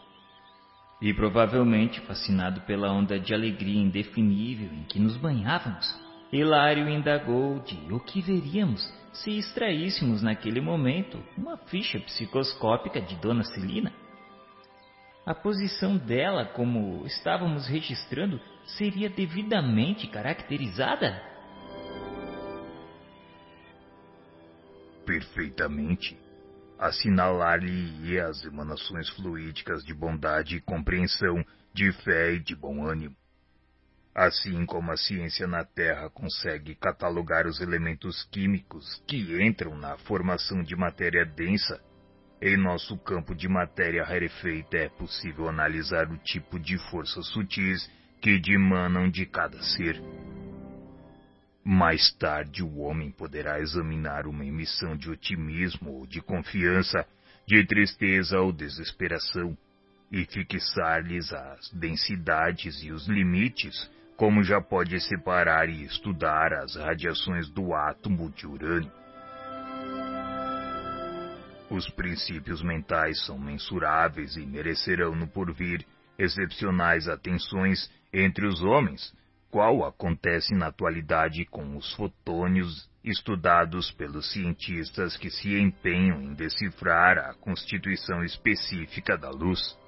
E 1.00 1.14
provavelmente, 1.14 2.00
fascinado 2.02 2.60
pela 2.62 2.92
onda 2.92 3.18
de 3.18 3.32
alegria 3.32 3.80
indefinível 3.80 4.68
em 4.72 4.84
que 4.84 4.98
nos 4.98 5.16
banhávamos, 5.16 5.88
Hilário 6.32 6.88
indagou 6.88 7.58
de 7.60 7.76
o 7.92 7.98
que 7.98 8.20
veríamos 8.20 8.84
se 9.12 9.36
extraíssemos 9.38 10.22
naquele 10.22 10.60
momento 10.60 11.22
uma 11.36 11.56
ficha 11.56 11.98
psicoscópica 12.00 13.00
de 13.00 13.16
Dona 13.16 13.42
Celina? 13.44 13.92
A 15.26 15.34
posição 15.34 15.96
dela, 15.96 16.46
como 16.46 17.06
estávamos 17.06 17.66
registrando, 17.68 18.40
seria 18.64 19.10
devidamente 19.10 20.06
caracterizada? 20.06 21.22
Perfeitamente. 25.04 26.18
Assinalar-lhe 26.78 28.18
as 28.18 28.42
emanações 28.44 29.08
fluídicas 29.10 29.84
de 29.84 29.92
bondade 29.92 30.56
e 30.56 30.60
compreensão, 30.60 31.44
de 31.74 31.92
fé 31.92 32.32
e 32.32 32.40
de 32.40 32.56
bom 32.56 32.86
ânimo. 32.86 33.14
Assim 34.14 34.66
como 34.66 34.90
a 34.90 34.96
ciência 34.96 35.46
na 35.46 35.64
Terra 35.64 36.10
consegue 36.10 36.74
catalogar 36.74 37.46
os 37.46 37.60
elementos 37.60 38.24
químicos 38.24 39.00
que 39.06 39.16
entram 39.40 39.76
na 39.76 39.96
formação 39.98 40.62
de 40.62 40.74
matéria 40.74 41.24
densa, 41.24 41.80
em 42.42 42.56
nosso 42.56 42.98
campo 42.98 43.34
de 43.34 43.48
matéria 43.48 44.02
rarefeita 44.02 44.76
é 44.76 44.88
possível 44.88 45.48
analisar 45.48 46.10
o 46.10 46.18
tipo 46.18 46.58
de 46.58 46.76
forças 46.90 47.26
sutis 47.28 47.88
que 48.20 48.40
dimanam 48.40 49.08
de 49.08 49.26
cada 49.26 49.62
ser. 49.62 50.02
Mais 51.62 52.12
tarde, 52.14 52.64
o 52.64 52.78
homem 52.78 53.12
poderá 53.12 53.60
examinar 53.60 54.26
uma 54.26 54.44
emissão 54.44 54.96
de 54.96 55.08
otimismo 55.10 55.90
ou 55.92 56.06
de 56.06 56.20
confiança, 56.20 57.06
de 57.46 57.64
tristeza 57.64 58.40
ou 58.40 58.52
desesperação, 58.52 59.56
e 60.10 60.24
fixar-lhes 60.24 61.32
as 61.32 61.70
densidades 61.70 62.82
e 62.82 62.90
os 62.90 63.06
limites 63.06 63.88
como 64.20 64.42
já 64.42 64.60
pode 64.60 65.00
separar 65.00 65.70
e 65.70 65.82
estudar 65.82 66.52
as 66.52 66.76
radiações 66.76 67.48
do 67.48 67.72
átomo 67.72 68.30
de 68.30 68.46
urânio. 68.46 68.92
Os 71.70 71.88
princípios 71.88 72.62
mentais 72.62 73.24
são 73.24 73.38
mensuráveis 73.38 74.36
e 74.36 74.44
merecerão 74.44 75.16
no 75.16 75.26
porvir 75.26 75.86
excepcionais 76.18 77.08
atenções 77.08 77.90
entre 78.12 78.46
os 78.46 78.62
homens, 78.62 79.10
qual 79.50 79.86
acontece 79.86 80.54
na 80.54 80.66
atualidade 80.66 81.46
com 81.46 81.74
os 81.74 81.90
fotônios 81.94 82.90
estudados 83.02 83.90
pelos 83.92 84.30
cientistas 84.30 85.16
que 85.16 85.30
se 85.30 85.58
empenham 85.58 86.20
em 86.20 86.34
decifrar 86.34 87.16
a 87.16 87.32
constituição 87.36 88.22
específica 88.22 89.16
da 89.16 89.30
luz. 89.30 89.79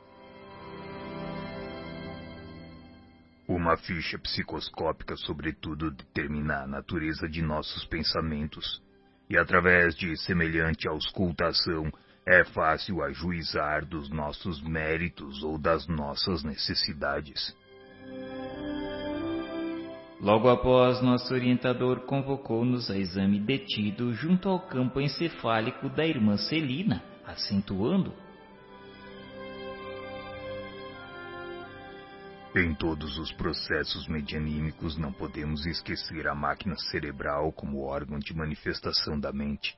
Uma 3.49 3.76
ficha 3.76 4.18
psicoscópica, 4.18 5.16
sobretudo, 5.16 5.90
determina 5.90 6.62
a 6.62 6.66
natureza 6.66 7.28
de 7.28 7.43
nossos 7.43 7.84
pensamentos, 7.86 8.80
e 9.28 9.36
através 9.36 9.95
de 9.97 10.16
semelhante 10.16 10.86
auscultação 10.86 11.90
é 12.26 12.45
fácil 12.45 13.03
ajuizar 13.03 13.84
dos 13.84 14.09
nossos 14.09 14.62
méritos 14.62 15.43
ou 15.43 15.59
das 15.59 15.86
nossas 15.88 16.45
necessidades. 16.45 17.57
Logo 20.20 20.49
após, 20.49 21.03
nosso 21.03 21.34
orientador 21.34 22.03
convocou-nos 22.03 22.88
a 22.90 22.97
exame 22.97 23.40
detido 23.40 24.14
junto 24.14 24.49
ao 24.49 24.61
campo 24.61 25.01
encefálico 25.01 25.88
da 25.88 26.07
irmã 26.07 26.36
Celina, 26.36 27.03
acentuando 27.26 28.12
Em 32.55 32.75
todos 32.75 33.17
os 33.17 33.33
processos 33.33 34.07
medianímicos 34.07 34.99
não 34.99 35.11
podemos 35.11 35.65
esquecer 35.65 36.29
a 36.29 36.35
máquina 36.35 36.77
cerebral 36.77 37.51
como 37.51 37.81
órgão 37.81 38.19
de 38.19 38.37
manifestação 38.37 39.19
da 39.19 39.33
mente. 39.33 39.75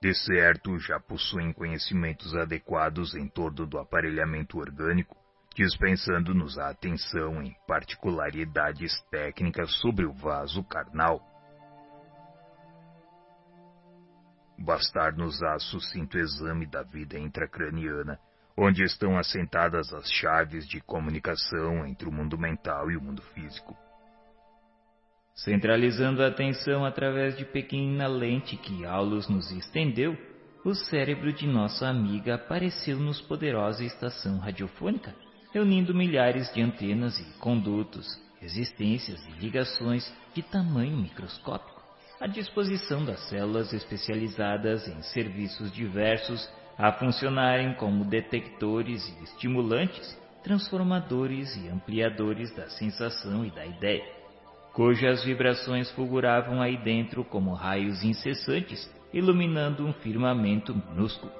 De 0.00 0.14
certo, 0.14 0.78
já 0.78 0.98
possuem 0.98 1.52
conhecimentos 1.52 2.34
adequados 2.34 3.14
em 3.14 3.28
torno 3.28 3.66
do 3.66 3.78
aparelhamento 3.78 4.58
orgânico, 4.58 5.14
dispensando-nos 5.54 6.58
a 6.58 6.70
atenção 6.70 7.42
em 7.42 7.54
particularidades 7.66 8.92
técnicas 9.10 9.70
sobre 9.74 10.06
o 10.06 10.12
vaso 10.14 10.64
carnal. 10.64 11.20
Bastar-nos-á 14.58 15.58
sucinto 15.58 16.16
exame 16.16 16.64
da 16.64 16.82
vida 16.82 17.18
intracraniana 17.18 18.18
onde 18.60 18.84
estão 18.84 19.16
assentadas 19.16 19.90
as 19.94 20.10
chaves 20.12 20.68
de 20.68 20.80
comunicação 20.82 21.86
entre 21.86 22.06
o 22.06 22.12
mundo 22.12 22.36
mental 22.36 22.90
e 22.90 22.96
o 22.96 23.00
mundo 23.00 23.22
físico. 23.34 23.74
Centralizando 25.34 26.22
a 26.22 26.26
atenção 26.26 26.84
através 26.84 27.38
de 27.38 27.46
pequena 27.46 28.06
lente 28.06 28.58
que 28.58 28.84
Aulus 28.84 29.28
nos 29.28 29.50
estendeu, 29.50 30.14
o 30.62 30.74
cérebro 30.74 31.32
de 31.32 31.46
nossa 31.46 31.88
amiga 31.88 32.34
apareceu-nos 32.34 33.18
poderosa 33.22 33.82
estação 33.82 34.38
radiofônica, 34.38 35.14
reunindo 35.54 35.94
milhares 35.94 36.52
de 36.52 36.60
antenas 36.60 37.18
e 37.18 37.38
condutos, 37.38 38.06
resistências 38.38 39.26
e 39.26 39.40
ligações 39.40 40.12
de 40.34 40.42
tamanho 40.42 40.98
microscópico, 40.98 41.80
à 42.20 42.26
disposição 42.26 43.06
das 43.06 43.26
células 43.30 43.72
especializadas 43.72 44.86
em 44.86 45.00
serviços 45.00 45.72
diversos 45.72 46.46
a 46.80 46.92
funcionarem 46.92 47.74
como 47.74 48.06
detectores 48.06 49.06
e 49.06 49.24
estimulantes, 49.24 50.18
transformadores 50.42 51.54
e 51.56 51.68
ampliadores 51.68 52.50
da 52.56 52.70
sensação 52.70 53.44
e 53.44 53.50
da 53.50 53.66
ideia, 53.66 54.02
cujas 54.72 55.22
vibrações 55.22 55.90
fulguravam 55.90 56.62
aí 56.62 56.78
dentro 56.78 57.22
como 57.22 57.52
raios 57.52 58.02
incessantes, 58.02 58.90
iluminando 59.12 59.86
um 59.86 59.92
firmamento 59.92 60.74
minúsculo. 60.74 61.30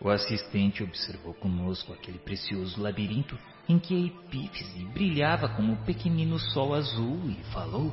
O 0.00 0.08
assistente 0.08 0.84
observou 0.84 1.34
conosco 1.34 1.92
aquele 1.92 2.18
precioso 2.18 2.80
labirinto 2.80 3.36
em 3.68 3.76
que 3.76 3.94
a 3.96 4.06
epífise 4.06 4.84
brilhava 4.94 5.48
como 5.48 5.72
um 5.72 5.84
pequenino 5.84 6.38
sol 6.38 6.74
azul 6.74 7.18
e 7.28 7.42
falou: 7.52 7.92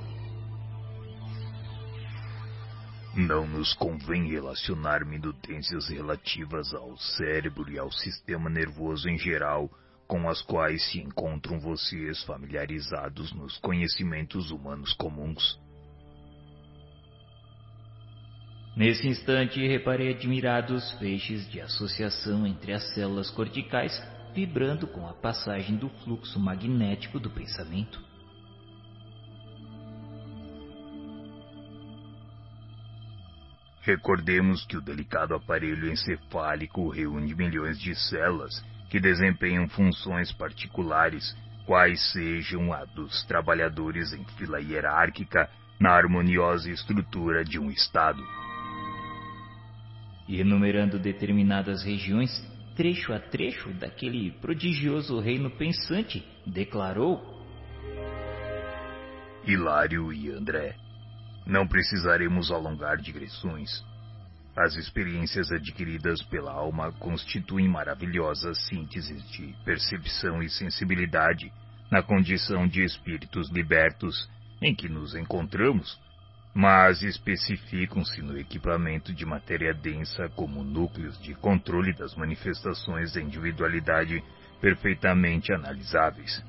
Não 3.17 3.47
nos 3.47 3.73
convém 3.73 4.27
relacionar 4.27 5.03
minutências 5.03 5.89
relativas 5.89 6.71
ao 6.71 6.95
cérebro 6.97 7.67
e 7.67 7.79
ao 7.79 7.91
sistema 7.91 8.47
nervoso 8.47 9.09
em 9.09 9.17
geral, 9.17 9.71
com 10.05 10.29
as 10.29 10.43
quais 10.43 10.91
se 10.91 10.99
encontram 10.99 11.59
vocês 11.59 12.23
familiarizados 12.25 13.33
nos 13.33 13.57
conhecimentos 13.57 14.51
humanos 14.51 14.93
comuns. 14.93 15.59
Nesse 18.75 19.07
instante, 19.07 19.67
reparei 19.67 20.13
admirados 20.13 20.91
feixes 20.99 21.49
de 21.49 21.59
associação 21.59 22.45
entre 22.45 22.71
as 22.71 22.93
células 22.93 23.31
corticais 23.31 23.99
vibrando 24.35 24.85
com 24.85 25.07
a 25.07 25.13
passagem 25.13 25.75
do 25.75 25.89
fluxo 25.89 26.39
magnético 26.39 27.19
do 27.19 27.31
pensamento. 27.31 28.06
Recordemos 33.87 34.65
que 34.65 34.75
o 34.75 34.81
delicado 34.81 35.33
aparelho 35.33 35.89
encefálico 35.89 36.89
reúne 36.89 37.33
milhões 37.33 37.79
de 37.79 37.95
células 37.95 38.61
que 38.89 38.99
desempenham 38.99 39.69
funções 39.69 40.29
particulares, 40.33 41.33
quais 41.65 42.11
sejam 42.11 42.73
a 42.73 42.83
dos 42.83 43.23
trabalhadores 43.27 44.11
em 44.11 44.25
fila 44.37 44.59
hierárquica 44.59 45.49
na 45.79 45.91
harmoniosa 45.91 46.69
estrutura 46.69 47.45
de 47.45 47.57
um 47.57 47.71
Estado. 47.71 48.21
E 50.27 50.41
enumerando 50.41 50.99
determinadas 50.99 51.81
regiões, 51.81 52.29
trecho 52.75 53.13
a 53.13 53.19
trecho 53.21 53.69
daquele 53.69 54.31
prodigioso 54.41 55.17
reino 55.21 55.49
pensante, 55.49 56.27
declarou: 56.45 57.21
Hilário 59.45 60.11
e 60.11 60.29
André 60.29 60.75
não 61.47 61.67
precisaremos 61.67 62.51
alongar 62.51 62.97
digressões. 62.97 63.83
As 64.55 64.75
experiências 64.75 65.51
adquiridas 65.51 66.21
pela 66.23 66.51
alma 66.51 66.91
constituem 66.93 67.69
maravilhosas 67.69 68.65
sínteses 68.67 69.23
de 69.31 69.55
percepção 69.63 70.41
e 70.41 70.49
sensibilidade 70.49 71.51
na 71.91 72.03
condição 72.03 72.67
de 72.67 72.83
espíritos 72.83 73.49
libertos 73.49 74.29
em 74.61 74.75
que 74.75 74.89
nos 74.89 75.15
encontramos, 75.15 75.97
mas 76.53 77.03
especificam-se 77.03 78.21
no 78.21 78.37
equipamento 78.37 79.13
de 79.13 79.25
matéria 79.25 79.73
densa 79.73 80.27
como 80.29 80.63
núcleos 80.63 81.21
de 81.21 81.35
controle 81.35 81.93
das 81.93 82.15
manifestações 82.15 83.13
da 83.13 83.21
individualidade 83.21 84.23
perfeitamente 84.59 85.53
analisáveis. 85.53 86.43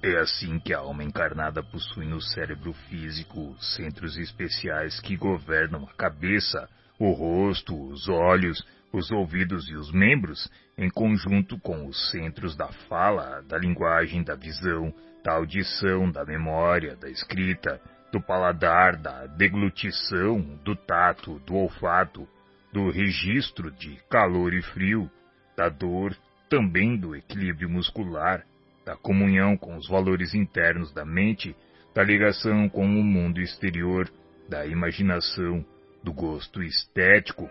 É 0.00 0.16
assim 0.18 0.60
que 0.60 0.72
a 0.72 0.78
alma 0.78 1.02
encarnada 1.02 1.60
possui 1.60 2.06
no 2.06 2.20
cérebro 2.20 2.72
físico 2.88 3.56
centros 3.60 4.16
especiais 4.16 5.00
que 5.00 5.16
governam 5.16 5.82
a 5.84 5.94
cabeça, 5.94 6.68
o 7.00 7.10
rosto, 7.10 7.74
os 7.90 8.08
olhos, 8.08 8.64
os 8.92 9.10
ouvidos 9.10 9.68
e 9.68 9.74
os 9.74 9.90
membros, 9.90 10.48
em 10.76 10.88
conjunto 10.88 11.58
com 11.58 11.84
os 11.86 12.10
centros 12.10 12.56
da 12.56 12.68
fala, 12.88 13.42
da 13.42 13.58
linguagem, 13.58 14.22
da 14.22 14.36
visão, 14.36 14.94
da 15.24 15.34
audição, 15.34 16.08
da 16.08 16.24
memória, 16.24 16.94
da 16.94 17.10
escrita, 17.10 17.80
do 18.12 18.20
paladar, 18.20 18.96
da 18.96 19.26
deglutição, 19.26 20.40
do 20.64 20.76
tato, 20.76 21.40
do 21.40 21.56
olfato, 21.56 22.26
do 22.72 22.88
registro 22.88 23.72
de 23.72 23.98
calor 24.08 24.54
e 24.54 24.62
frio, 24.62 25.10
da 25.56 25.68
dor, 25.68 26.16
também 26.48 26.96
do 26.96 27.16
equilíbrio 27.16 27.68
muscular, 27.68 28.44
da 28.88 28.96
comunhão 28.96 29.54
com 29.54 29.76
os 29.76 29.86
valores 29.86 30.32
internos 30.32 30.90
da 30.94 31.04
mente, 31.04 31.54
da 31.94 32.02
ligação 32.02 32.70
com 32.70 32.86
o 32.86 33.04
mundo 33.04 33.38
exterior, 33.38 34.10
da 34.48 34.64
imaginação, 34.64 35.62
do 36.02 36.10
gosto 36.10 36.62
estético, 36.62 37.50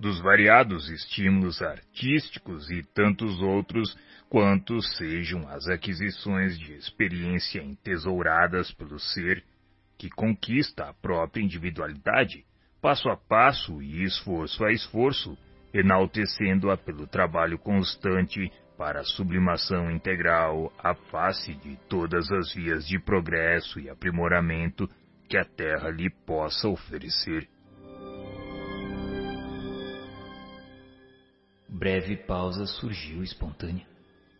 dos 0.00 0.20
variados 0.20 0.90
estímulos 0.90 1.62
artísticos 1.62 2.68
e 2.72 2.82
tantos 2.92 3.40
outros 3.40 3.96
quantos 4.28 4.96
sejam 4.96 5.48
as 5.48 5.68
aquisições 5.68 6.58
de 6.58 6.72
experiência 6.72 7.62
entesouradas 7.62 8.72
pelo 8.72 8.98
ser 8.98 9.44
que 9.96 10.10
conquista 10.10 10.88
a 10.88 10.92
própria 10.92 11.40
individualidade, 11.40 12.44
passo 12.82 13.08
a 13.08 13.16
passo 13.16 13.80
e 13.80 14.02
esforço 14.02 14.64
a 14.64 14.72
esforço, 14.72 15.38
enaltecendo-a 15.72 16.76
pelo 16.76 17.06
trabalho 17.06 17.60
constante 17.60 18.50
para 18.76 19.00
a 19.00 19.04
sublimação 19.04 19.90
integral 19.90 20.72
à 20.78 20.94
face 20.94 21.54
de 21.54 21.76
todas 21.88 22.30
as 22.30 22.52
vias 22.52 22.86
de 22.86 22.98
progresso 22.98 23.80
e 23.80 23.88
aprimoramento 23.88 24.88
que 25.28 25.36
a 25.36 25.44
Terra 25.44 25.90
lhe 25.90 26.10
possa 26.10 26.68
oferecer. 26.68 27.48
Breve 31.68 32.16
pausa 32.16 32.66
surgiu 32.66 33.22
espontânea. 33.22 33.86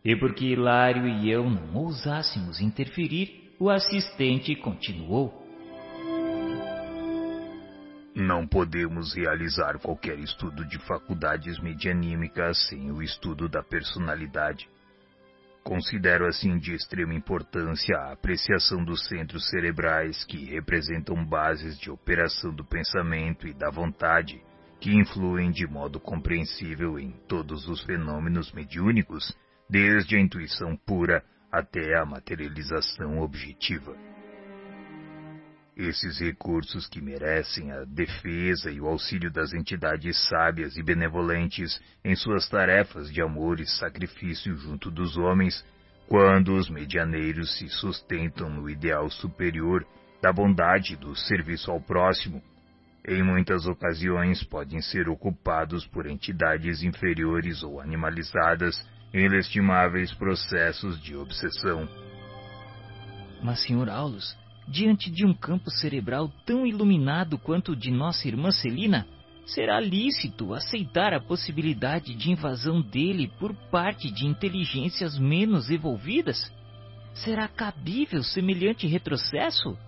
E 0.05 0.15
porque 0.15 0.47
Hilário 0.47 1.09
e 1.09 1.31
eu 1.31 1.49
não 1.51 1.75
ousássemos 1.75 2.61
interferir, 2.61 3.55
o 3.59 3.69
assistente 3.69 4.55
continuou. 4.55 5.46
Não 8.17 8.47
podemos 8.47 9.15
realizar 9.15 9.79
qualquer 9.79 10.19
estudo 10.19 10.65
de 10.65 10.79
faculdades 10.79 11.59
medianímicas 11.61 12.67
sem 12.67 12.91
o 12.91 13.03
estudo 13.03 13.47
da 13.47 13.63
personalidade. 13.63 14.71
Considero 15.63 16.27
assim 16.27 16.57
de 16.57 16.73
extrema 16.73 17.13
importância 17.13 17.95
a 17.95 18.13
apreciação 18.13 18.83
dos 18.83 19.07
centros 19.07 19.47
cerebrais 19.51 20.25
que 20.25 20.47
representam 20.47 21.23
bases 21.27 21.79
de 21.79 21.91
operação 21.91 22.55
do 22.55 22.65
pensamento 22.65 23.47
e 23.47 23.53
da 23.53 23.69
vontade 23.69 24.43
que 24.81 24.95
influem 24.95 25.51
de 25.51 25.67
modo 25.67 26.01
compreensível 26.01 26.99
em 26.99 27.11
todos 27.29 27.69
os 27.69 27.83
fenômenos 27.83 28.51
mediúnicos, 28.51 29.37
desde 29.69 30.17
a 30.17 30.21
intuição 30.21 30.75
pura 30.75 31.23
até 31.53 31.99
a 31.99 32.07
materialização 32.07 33.21
objetiva. 33.21 33.95
Esses 35.77 36.19
recursos 36.19 36.89
que 36.89 37.03
merecem 37.03 37.71
a 37.71 37.85
defesa 37.85 38.71
e 38.71 38.81
o 38.81 38.87
auxílio 38.87 39.31
das 39.31 39.53
entidades 39.53 40.17
sábias 40.27 40.75
e 40.79 40.83
benevolentes 40.83 41.79
em 42.03 42.17
suas 42.17 42.49
tarefas 42.49 43.13
de 43.13 43.21
amor 43.21 43.61
e 43.61 43.67
sacrifício 43.67 44.57
junto 44.57 44.91
dos 44.91 45.19
homens, 45.19 45.63
quando 46.09 46.55
os 46.55 46.71
medianeiros 46.71 47.59
se 47.59 47.69
sustentam 47.69 48.49
no 48.49 48.71
ideal 48.71 49.11
superior 49.11 49.87
da 50.23 50.33
bondade 50.33 50.97
do 50.97 51.15
serviço 51.15 51.71
ao 51.71 51.79
próximo, 51.79 52.43
em 53.07 53.23
muitas 53.23 53.67
ocasiões 53.67 54.43
podem 54.43 54.81
ser 54.81 55.11
ocupados 55.11 55.87
por 55.87 56.07
entidades 56.07 56.83
inferiores 56.83 57.63
ou 57.63 57.83
animalizadas 57.83 58.83
em 59.13 59.27
inestimáveis 59.27 60.13
processos 60.15 60.99
de 61.03 61.15
obsessão. 61.15 61.87
Mas, 63.43 63.61
Sr. 63.61 63.91
Aulus, 63.91 64.37
diante 64.67 65.11
de 65.11 65.25
um 65.25 65.33
campo 65.33 65.71
cerebral 65.71 66.31
tão 66.45 66.67
iluminado 66.67 67.39
quanto 67.39 67.73
o 67.73 67.77
de 67.77 67.91
nossa 67.91 68.27
irmã 68.27 68.51
Celina, 68.51 69.07
será 69.47 69.79
lícito 69.79 70.53
aceitar 70.53 71.15
a 71.15 71.21
possibilidade 71.21 72.15
de 72.15 72.31
invasão 72.31 72.81
dele 72.81 73.31
por 73.39 73.55
parte 73.71 74.11
de 74.11 74.27
inteligências 74.27 75.19
menos 75.19 75.71
evolvidas? 75.71 76.53
Será 77.15 77.49
cabível 77.49 78.23
semelhante 78.23 78.87
retrocesso? 78.87 79.79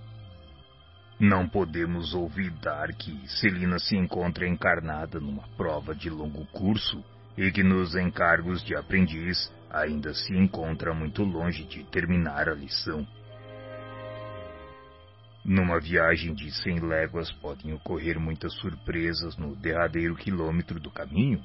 Não 1.18 1.48
podemos 1.48 2.14
olvidar 2.14 2.94
que 2.94 3.26
Celina 3.26 3.80
se 3.80 3.96
encontra 3.96 4.48
encarnada 4.48 5.18
numa 5.18 5.42
prova 5.56 5.92
de 5.92 6.08
longo 6.08 6.46
curso 6.46 7.02
e 7.36 7.50
que 7.50 7.64
nos 7.64 7.96
encargos 7.96 8.62
de 8.64 8.76
aprendiz 8.76 9.52
ainda 9.68 10.14
se 10.14 10.32
encontra 10.32 10.94
muito 10.94 11.24
longe 11.24 11.64
de 11.64 11.82
terminar 11.84 12.48
a 12.48 12.54
lição. 12.54 13.06
Numa 15.44 15.80
viagem 15.80 16.34
de 16.34 16.50
cem 16.50 16.80
léguas 16.80 17.32
podem 17.32 17.72
ocorrer 17.72 18.18
muitas 18.18 18.52
surpresas 18.54 19.36
no 19.36 19.56
derradeiro 19.56 20.14
quilômetro 20.14 20.78
do 20.78 20.90
caminho. 20.90 21.42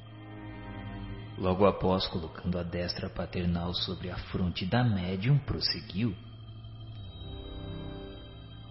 Logo 1.38 1.66
após 1.66 2.06
colocando 2.06 2.58
a 2.58 2.62
destra 2.62 3.08
paternal 3.08 3.74
sobre 3.74 4.10
a 4.10 4.16
fronte 4.16 4.64
da 4.66 4.84
médium, 4.84 5.38
prosseguiu. 5.38 6.14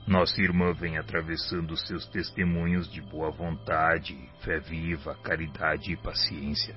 Nossa 0.05 0.41
irmã 0.41 0.73
vem 0.73 0.97
atravessando 0.97 1.75
seus 1.77 2.05
testemunhos 2.07 2.91
de 2.91 3.01
boa 3.01 3.31
vontade, 3.31 4.17
fé 4.41 4.59
viva, 4.59 5.15
caridade 5.23 5.93
e 5.93 5.97
paciência. 5.97 6.75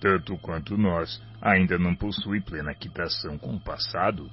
Tanto 0.00 0.38
quanto 0.38 0.76
nós, 0.76 1.20
ainda 1.42 1.76
não 1.76 1.94
possui 1.94 2.40
plena 2.40 2.72
quitação 2.72 3.36
com 3.36 3.56
o 3.56 3.60
passado. 3.60 4.30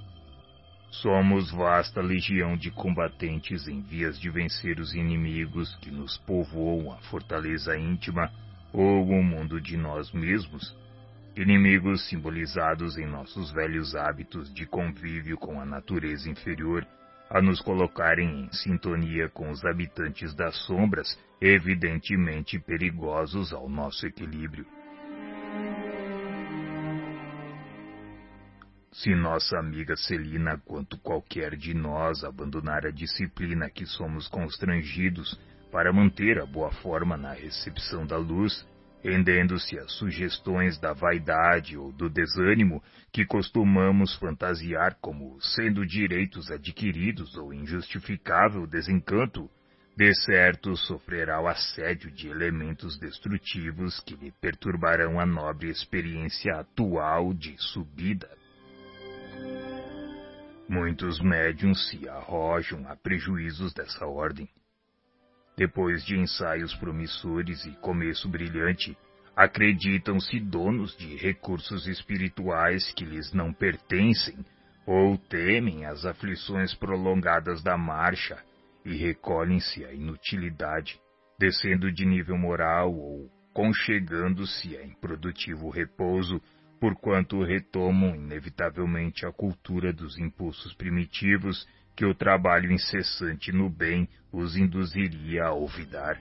Somos 0.91 1.51
vasta 1.51 2.01
legião 2.01 2.55
de 2.55 2.71
combatentes 2.71 3.67
em 3.67 3.81
vias 3.81 4.19
de 4.19 4.29
vencer 4.29 4.79
os 4.79 4.93
inimigos 4.93 5.75
que 5.81 5.91
nos 5.91 6.17
povoam 6.19 6.91
a 6.93 6.97
fortaleza 7.09 7.77
íntima 7.77 8.31
ou 8.71 9.07
o 9.07 9.23
mundo 9.23 9.59
de 9.59 9.77
nós 9.77 10.11
mesmos. 10.11 10.75
Inimigos 11.35 12.07
simbolizados 12.07 12.97
em 12.97 13.05
nossos 13.05 13.51
velhos 13.51 13.93
hábitos 13.95 14.53
de 14.53 14.65
convívio 14.65 15.37
com 15.37 15.59
a 15.59 15.65
natureza 15.65 16.29
inferior 16.29 16.87
a 17.29 17.41
nos 17.41 17.59
colocarem 17.59 18.43
em 18.43 18.51
sintonia 18.51 19.29
com 19.29 19.49
os 19.49 19.65
habitantes 19.65 20.33
das 20.33 20.55
sombras, 20.65 21.19
evidentemente 21.41 22.59
perigosos 22.59 23.51
ao 23.51 23.67
nosso 23.67 24.05
equilíbrio. 24.05 24.65
Se 28.99 29.13
nossa 29.13 29.59
amiga 29.59 29.93
Celina, 29.97 30.57
quanto 30.63 30.97
qualquer 30.99 31.57
de 31.57 31.73
nós, 31.73 32.23
abandonar 32.23 32.85
a 32.85 32.91
disciplina 32.91 33.69
que 33.69 33.85
somos 33.85 34.29
constrangidos 34.29 35.37
para 35.69 35.91
manter 35.91 36.39
a 36.39 36.45
boa 36.45 36.71
forma 36.71 37.17
na 37.17 37.33
recepção 37.33 38.07
da 38.07 38.15
luz, 38.15 38.65
rendendo-se 39.03 39.77
às 39.77 39.91
sugestões 39.91 40.79
da 40.79 40.93
vaidade 40.93 41.77
ou 41.77 41.91
do 41.91 42.09
desânimo 42.09 42.81
que 43.11 43.25
costumamos 43.25 44.15
fantasiar 44.15 44.97
como 45.01 45.41
sendo 45.41 45.85
direitos 45.85 46.49
adquiridos 46.49 47.35
ou 47.35 47.53
injustificável 47.53 48.65
desencanto, 48.65 49.49
de 49.97 50.13
certo 50.23 50.73
sofrerá 50.77 51.41
o 51.41 51.47
assédio 51.49 52.09
de 52.11 52.29
elementos 52.29 52.97
destrutivos 52.97 53.99
que 53.99 54.15
lhe 54.15 54.31
perturbarão 54.39 55.19
a 55.19 55.25
nobre 55.25 55.69
experiência 55.69 56.55
atual 56.55 57.33
de 57.33 57.57
subida. 57.57 58.44
Muitos 60.67 61.19
médiums 61.21 61.89
se 61.89 62.09
arrojam 62.09 62.87
a 62.87 62.95
prejuízos 62.95 63.71
dessa 63.73 64.05
ordem. 64.07 64.49
Depois 65.55 66.03
de 66.03 66.17
ensaios 66.17 66.73
promissores 66.75 67.63
e 67.65 67.71
começo 67.73 68.27
brilhante, 68.27 68.97
acreditam-se 69.35 70.39
donos 70.39 70.97
de 70.97 71.15
recursos 71.17 71.87
espirituais 71.87 72.91
que 72.93 73.05
lhes 73.05 73.31
não 73.31 73.53
pertencem 73.53 74.43
ou 74.87 75.17
temem 75.17 75.85
as 75.85 76.03
aflições 76.03 76.73
prolongadas 76.73 77.61
da 77.61 77.77
marcha 77.77 78.37
e 78.83 78.95
recolhem-se 78.95 79.85
à 79.85 79.93
inutilidade, 79.93 80.99
descendo 81.39 81.91
de 81.91 82.05
nível 82.05 82.37
moral 82.37 82.91
ou 82.91 83.29
conchegando-se 83.53 84.75
a 84.77 84.83
improdutivo 84.83 85.69
repouso, 85.69 86.41
porquanto 86.79 87.43
retomam 87.43 88.15
inevitavelmente 88.15 89.25
a 89.25 89.31
cultura 89.31 89.93
dos 89.93 90.17
impulsos 90.17 90.73
primitivos 90.73 91.67
que 91.95 92.05
o 92.05 92.13
trabalho 92.13 92.71
incessante 92.71 93.51
no 93.51 93.69
bem 93.69 94.07
os 94.31 94.57
induziria 94.57 95.45
a 95.45 95.53
olvidar. 95.53 96.19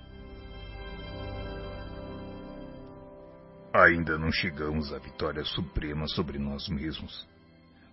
Ainda 3.74 4.16
não 4.16 4.30
chegamos 4.30 4.92
à 4.92 4.98
vitória 4.98 5.42
suprema 5.42 6.06
sobre 6.06 6.38
nós 6.38 6.68
mesmos. 6.68 7.28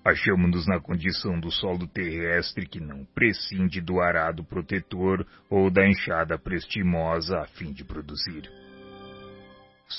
Achamos-nos 0.05 0.67
na 0.67 0.79
condição 0.79 1.39
do 1.39 1.51
solo 1.51 1.87
terrestre 1.87 2.67
que 2.67 2.79
não 2.79 3.03
prescinde 3.15 3.81
do 3.81 3.99
arado 3.99 4.43
protetor 4.43 5.25
ou 5.49 5.71
da 5.71 5.87
enxada 5.87 6.37
prestimosa 6.37 7.39
a 7.39 7.47
fim 7.47 7.73
de 7.73 7.83
produzir. 7.83 8.60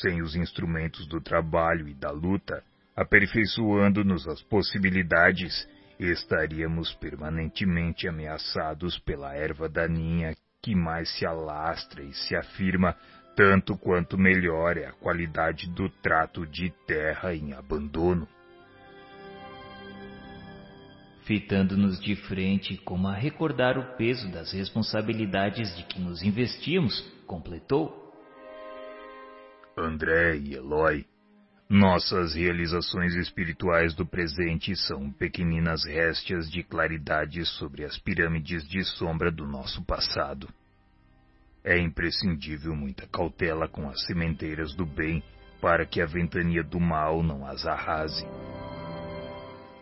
Sem 0.01 0.22
os 0.22 0.34
instrumentos 0.34 1.07
do 1.07 1.20
trabalho 1.20 1.86
e 1.86 1.95
da 1.95 2.11
luta, 2.11 2.64
aperfeiçoando-nos 2.97 4.26
as 4.26 4.43
possibilidades 4.43 5.68
estaríamos 5.99 6.93
permanentemente 6.95 8.09
ameaçados 8.09 8.99
pela 8.99 9.34
erva 9.34 9.68
daninha 9.68 10.34
que 10.62 10.74
mais 10.74 11.11
se 11.16 11.26
alastra 11.26 12.03
e 12.03 12.12
se 12.12 12.34
afirma 12.34 12.97
tanto 13.36 13.76
quanto 13.76 14.18
melhor 14.18 14.76
é 14.76 14.86
a 14.86 14.93
qualidade 14.93 15.68
do 15.70 15.88
trato 15.88 16.47
de 16.47 16.70
terra 16.86 17.34
em 17.34 17.53
abandono. 17.53 18.28
Fitando-nos 21.24 22.01
de 22.01 22.16
frente 22.16 22.76
como 22.78 23.09
a 23.09 23.14
recordar 23.14 23.78
o 23.78 23.97
peso 23.97 24.30
das 24.30 24.53
responsabilidades 24.53 25.74
de 25.76 25.84
que 25.84 26.01
nos 26.01 26.22
investimos, 26.22 27.01
completou. 27.26 28.01
André 29.77 30.37
e 30.37 30.55
Eloy, 30.55 31.07
nossas 31.68 32.35
realizações 32.35 33.14
espirituais 33.14 33.95
do 33.95 34.05
presente 34.05 34.77
são 34.77 35.11
pequeninas 35.11 35.85
réstias 35.87 36.51
de 36.51 36.62
claridade 36.62 37.45
sobre 37.47 37.83
as 37.83 37.99
pirâmides 37.99 38.68
de 38.68 38.85
sombra 38.85 39.33
do 39.33 39.47
nosso 39.47 39.83
passado. 39.85 40.47
É 41.64 41.79
imprescindível 41.79 42.77
muita 42.77 43.07
cautela 43.07 43.66
com 43.66 43.89
as 43.89 44.05
sementeiras 44.05 44.75
do 44.75 44.85
bem 44.85 45.23
para 45.62 45.87
que 45.87 46.03
a 46.03 46.07
ventania 46.07 46.62
do 46.62 46.79
mal 46.79 47.23
não 47.23 47.47
as 47.47 47.64
arrase. 47.64 48.27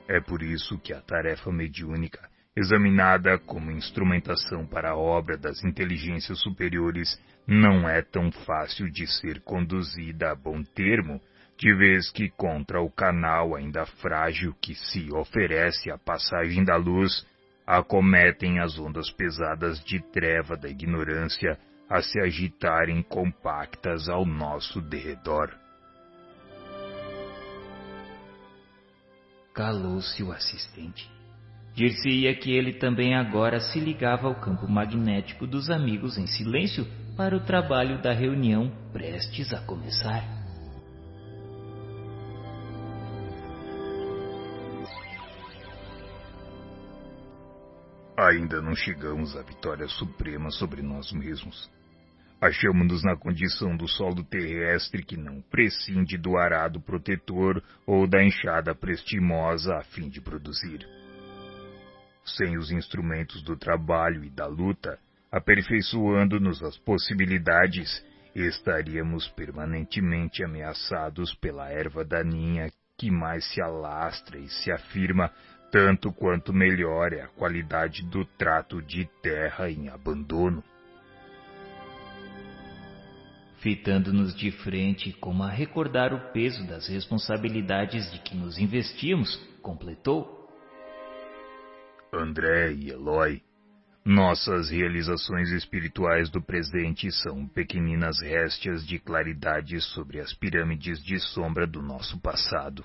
É 0.06 0.20
por 0.20 0.42
isso 0.42 0.78
que 0.78 0.92
a 0.92 1.00
tarefa 1.00 1.50
mediúnica, 1.50 2.28
examinada 2.56 3.38
como 3.38 3.70
instrumentação 3.70 4.66
para 4.66 4.90
a 4.90 4.96
obra 4.96 5.36
das 5.36 5.62
inteligências 5.64 6.40
superiores, 6.40 7.20
não 7.46 7.88
é 7.88 8.02
tão 8.02 8.30
fácil 8.30 8.90
de 8.90 9.06
ser 9.06 9.40
conduzida 9.40 10.30
a 10.30 10.34
bom 10.34 10.62
termo 10.62 11.20
de 11.60 11.74
vez 11.74 12.10
que 12.10 12.30
contra 12.30 12.80
o 12.80 12.90
canal 12.90 13.54
ainda 13.54 13.84
frágil 13.84 14.54
que 14.62 14.74
se 14.74 15.12
oferece 15.12 15.90
à 15.90 15.98
passagem 15.98 16.64
da 16.64 16.74
luz, 16.76 17.26
acometem 17.66 18.58
as 18.58 18.78
ondas 18.78 19.10
pesadas 19.10 19.78
de 19.84 20.00
treva 20.10 20.56
da 20.56 20.70
ignorância 20.70 21.58
a 21.88 22.00
se 22.00 22.18
agitarem 22.18 23.02
compactas 23.02 24.08
ao 24.08 24.24
nosso 24.24 24.80
derredor. 24.80 25.54
Calou-se 29.52 30.22
o 30.22 30.32
assistente. 30.32 31.19
Dir-se-ia 31.74 32.34
que 32.34 32.52
ele 32.52 32.74
também 32.74 33.14
agora 33.14 33.60
se 33.60 33.78
ligava 33.78 34.26
ao 34.26 34.34
campo 34.34 34.68
magnético 34.68 35.46
dos 35.46 35.70
amigos 35.70 36.18
em 36.18 36.26
silêncio 36.26 36.86
para 37.16 37.36
o 37.36 37.40
trabalho 37.40 38.02
da 38.02 38.12
reunião 38.12 38.70
prestes 38.92 39.52
a 39.52 39.60
começar. 39.60 40.40
Ainda 48.18 48.60
não 48.60 48.74
chegamos 48.74 49.34
à 49.34 49.42
vitória 49.42 49.86
suprema 49.88 50.50
sobre 50.50 50.82
nós 50.82 51.10
mesmos. 51.10 51.70
Achamos-nos 52.38 53.02
na 53.02 53.16
condição 53.16 53.76
do 53.76 53.88
solo 53.88 54.22
terrestre 54.24 55.02
que 55.02 55.16
não 55.16 55.40
prescinde 55.50 56.18
do 56.18 56.36
arado 56.36 56.80
protetor 56.80 57.62
ou 57.86 58.06
da 58.06 58.22
enxada 58.22 58.74
prestimosa 58.74 59.76
a 59.76 59.82
fim 59.82 60.08
de 60.08 60.20
produzir. 60.20 60.99
Sem 62.36 62.56
os 62.56 62.70
instrumentos 62.70 63.42
do 63.42 63.56
trabalho 63.56 64.24
e 64.24 64.30
da 64.30 64.46
luta, 64.46 64.98
aperfeiçoando-nos 65.32 66.62
as 66.62 66.76
possibilidades, 66.78 68.04
estaríamos 68.34 69.28
permanentemente 69.28 70.44
ameaçados 70.44 71.34
pela 71.34 71.68
erva 71.68 72.04
daninha 72.04 72.70
que 72.96 73.10
mais 73.10 73.44
se 73.46 73.62
alastra 73.62 74.38
e 74.38 74.48
se 74.48 74.70
afirma 74.70 75.30
tanto 75.70 76.12
quanto 76.12 76.52
melhor 76.52 77.12
é 77.12 77.22
a 77.22 77.28
qualidade 77.28 78.04
do 78.04 78.24
trato 78.24 78.82
de 78.82 79.06
terra 79.22 79.70
em 79.70 79.88
abandono. 79.88 80.62
Fitando-nos 83.60 84.34
de 84.34 84.50
frente 84.50 85.12
como 85.12 85.42
a 85.42 85.50
recordar 85.50 86.12
o 86.12 86.32
peso 86.32 86.66
das 86.66 86.88
responsabilidades 86.88 88.10
de 88.10 88.18
que 88.18 88.34
nos 88.34 88.58
investimos, 88.58 89.36
completou. 89.62 90.39
André 92.12 92.72
e 92.72 92.90
Eloy, 92.90 93.40
nossas 94.04 94.70
realizações 94.70 95.50
espirituais 95.52 96.28
do 96.28 96.42
presente 96.42 97.12
são 97.12 97.46
pequeninas 97.46 98.20
réstias 98.20 98.84
de 98.84 98.98
claridade 98.98 99.80
sobre 99.80 100.18
as 100.18 100.34
pirâmides 100.34 101.02
de 101.04 101.20
sombra 101.20 101.66
do 101.66 101.80
nosso 101.80 102.18
passado. 102.20 102.82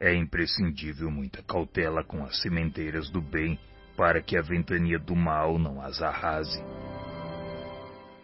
É 0.00 0.14
imprescindível 0.14 1.10
muita 1.10 1.42
cautela 1.42 2.02
com 2.02 2.24
as 2.24 2.40
sementeiras 2.40 3.10
do 3.10 3.20
bem 3.20 3.60
para 3.96 4.20
que 4.20 4.36
a 4.36 4.42
ventania 4.42 4.98
do 4.98 5.14
mal 5.14 5.58
não 5.58 5.80
as 5.80 6.02
arrase. 6.02 6.60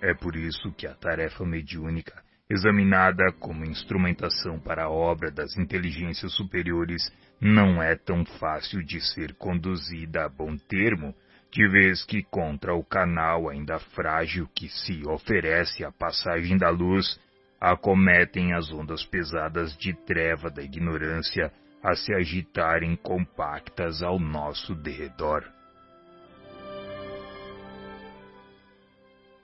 É 0.01 0.15
por 0.15 0.35
isso 0.35 0.73
que 0.73 0.87
a 0.87 0.95
tarefa 0.95 1.45
mediúnica, 1.45 2.25
examinada 2.49 3.31
como 3.39 3.65
instrumentação 3.65 4.59
para 4.59 4.85
a 4.85 4.91
obra 4.91 5.31
das 5.31 5.57
inteligências 5.57 6.33
superiores, 6.33 7.03
não 7.41 7.83
é 7.83 7.95
tão 7.95 8.25
fácil 8.25 8.83
de 8.83 9.01
ser 9.01 9.35
conduzida 9.35 10.25
a 10.25 10.29
bom 10.29 10.57
termo, 10.57 11.15
de 11.51 11.69
vez 11.69 12.05
que 12.05 12.23
contra 12.23 12.75
o 12.75 12.85
canal 12.85 13.49
ainda 13.49 13.79
frágil 13.79 14.49
que 14.55 14.69
se 14.69 15.07
oferece 15.07 15.85
à 15.85 15.93
passagem 15.93 16.57
da 16.57 16.71
luz, 16.71 17.21
acometem 17.61 18.53
as 18.53 18.71
ondas 18.71 19.05
pesadas 19.05 19.77
de 19.77 19.95
treva 20.05 20.51
da 20.51 20.63
ignorância 20.63 21.53
a 21.83 21.95
se 21.95 22.13
agitarem 22.13 22.97
compactas 22.97 24.03
ao 24.03 24.19
nosso 24.19 24.75
derredor. 24.75 25.45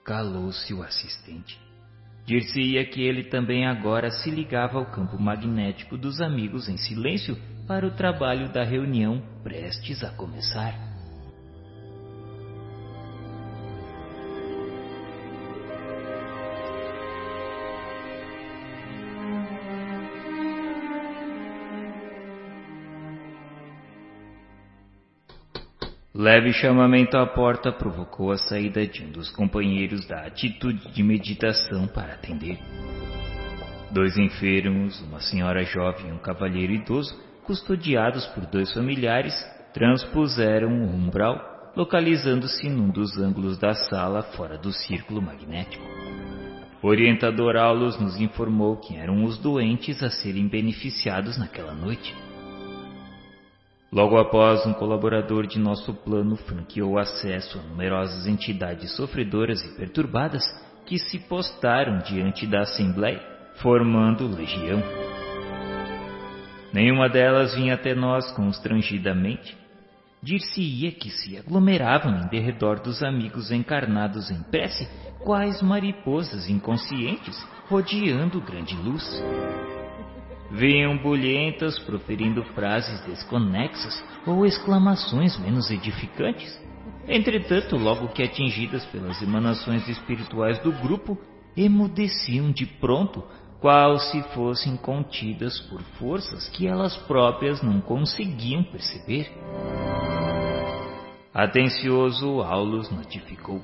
Calou-se 0.03 0.73
o 0.73 0.83
assistente. 0.83 1.57
Dir-se-ia 2.25 2.85
que 2.85 3.01
ele 3.01 3.25
também 3.25 3.65
agora 3.65 4.11
se 4.11 4.29
ligava 4.29 4.77
ao 4.77 4.85
campo 4.85 5.17
magnético 5.17 5.97
dos 5.97 6.21
amigos 6.21 6.67
em 6.67 6.77
silêncio 6.77 7.37
para 7.67 7.85
o 7.85 7.91
trabalho 7.91 8.51
da 8.51 8.63
reunião 8.63 9.21
prestes 9.43 10.03
a 10.03 10.09
começar. 10.11 10.93
Leve 26.15 26.53
chamamento 26.53 27.17
à 27.17 27.25
porta 27.25 27.71
provocou 27.71 28.31
a 28.31 28.37
saída 28.37 28.85
de 28.85 29.03
um 29.03 29.11
dos 29.11 29.31
companheiros 29.31 30.07
da 30.07 30.27
atitude 30.27 30.91
de 30.93 31.01
meditação 31.01 31.87
para 31.87 32.13
atender. 32.13 32.59
Dois 33.91 34.15
enfermos, 34.17 35.01
uma 35.01 35.19
senhora 35.19 35.63
jovem 35.63 36.09
e 36.09 36.11
um 36.11 36.19
cavalheiro 36.19 36.71
idoso, 36.71 37.19
custodiados 37.43 38.25
por 38.27 38.45
dois 38.45 38.71
familiares, 38.73 39.33
transpuseram 39.73 40.69
o 40.69 40.95
umbral, 40.95 41.71
localizando-se 41.75 42.69
num 42.69 42.89
dos 42.89 43.17
ângulos 43.17 43.57
da 43.57 43.73
sala 43.73 44.21
fora 44.21 44.57
do 44.57 44.71
círculo 44.71 45.21
magnético. 45.21 45.83
O 46.81 46.87
orientador 46.87 47.55
Aulus 47.55 47.99
nos 47.99 48.19
informou 48.19 48.77
que 48.77 48.95
eram 48.95 49.23
os 49.23 49.37
doentes 49.37 50.03
a 50.03 50.09
serem 50.09 50.47
beneficiados 50.47 51.37
naquela 51.37 51.73
noite. 51.73 52.13
Logo 53.91 54.17
após, 54.17 54.65
um 54.65 54.73
colaborador 54.73 55.47
de 55.47 55.59
nosso 55.59 55.93
plano 55.93 56.35
franqueou 56.35 56.97
acesso 56.97 57.59
a 57.59 57.61
numerosas 57.61 58.27
entidades 58.27 58.95
sofredoras 58.95 59.63
e 59.63 59.77
perturbadas 59.77 60.43
que 60.85 60.97
se 60.99 61.19
postaram 61.19 61.99
diante 61.99 62.45
da 62.45 62.61
Assembleia, 62.61 63.21
formando 63.61 64.27
legião. 64.27 64.81
Nenhuma 66.73 67.07
delas 67.07 67.53
vinha 67.53 67.75
até 67.75 67.93
nós 67.93 68.31
constrangidamente. 68.31 69.55
Dir-se-ia 70.21 70.91
que 70.91 71.09
se 71.09 71.37
aglomeravam 71.37 72.17
em 72.17 72.27
derredor 72.27 72.79
dos 72.79 73.03
amigos 73.03 73.51
encarnados 73.51 74.31
em 74.31 74.41
prece, 74.43 74.87
quais 75.19 75.61
mariposas 75.61 76.49
inconscientes 76.49 77.37
rodeando 77.69 78.41
grande 78.41 78.75
luz 78.75 79.03
vinham 80.53 80.95
bulhentas 80.97 81.79
proferindo 81.79 82.43
frases 82.53 83.01
desconexas 83.01 84.03
ou 84.25 84.45
exclamações 84.45 85.37
menos 85.39 85.69
edificantes. 85.71 86.61
Entretanto, 87.07 87.75
logo 87.75 88.09
que 88.09 88.21
atingidas 88.21 88.85
pelas 88.85 89.21
emanações 89.21 89.87
espirituais 89.89 90.59
do 90.59 90.71
grupo, 90.71 91.17
emudeciam 91.57 92.51
de 92.51 92.65
pronto, 92.65 93.23
qual 93.63 93.97
se 93.97 94.21
fossem 94.33 94.75
contidas 94.75 95.57
por 95.69 95.81
forças 95.97 96.49
que 96.49 96.67
elas 96.67 96.97
próprias 97.07 97.61
não 97.61 97.79
conseguiam 97.79 98.61
perceber. 98.61 99.31
Atencioso, 101.33 102.41
Aulus 102.41 102.91
notificou. 102.91 103.63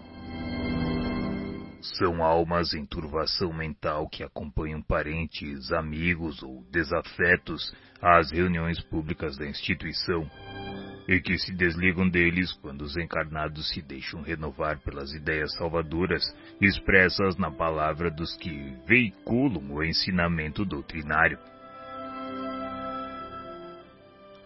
São 1.81 2.23
almas 2.23 2.73
em 2.73 2.85
turvação 2.85 3.51
mental 3.51 4.07
que 4.07 4.23
acompanham 4.23 4.81
parentes, 4.81 5.69
amigos 5.73 6.41
ou 6.43 6.63
desafetos 6.71 7.75
às 8.01 8.31
reuniões 8.31 8.79
públicas 8.79 9.37
da 9.37 9.45
instituição 9.45 10.25
e 11.09 11.19
que 11.19 11.39
se 11.39 11.51
desligam 11.55 12.07
deles 12.07 12.53
quando 12.61 12.83
os 12.83 12.95
encarnados 12.95 13.67
se 13.69 13.81
deixam 13.81 14.21
renovar 14.21 14.77
pelas 14.77 15.11
ideias 15.11 15.51
salvadoras 15.55 16.23
expressas 16.61 17.35
na 17.35 17.49
palavra 17.49 18.11
dos 18.11 18.37
que 18.37 18.77
veiculam 18.85 19.71
o 19.71 19.83
ensinamento 19.83 20.63
doutrinário. 20.63 21.39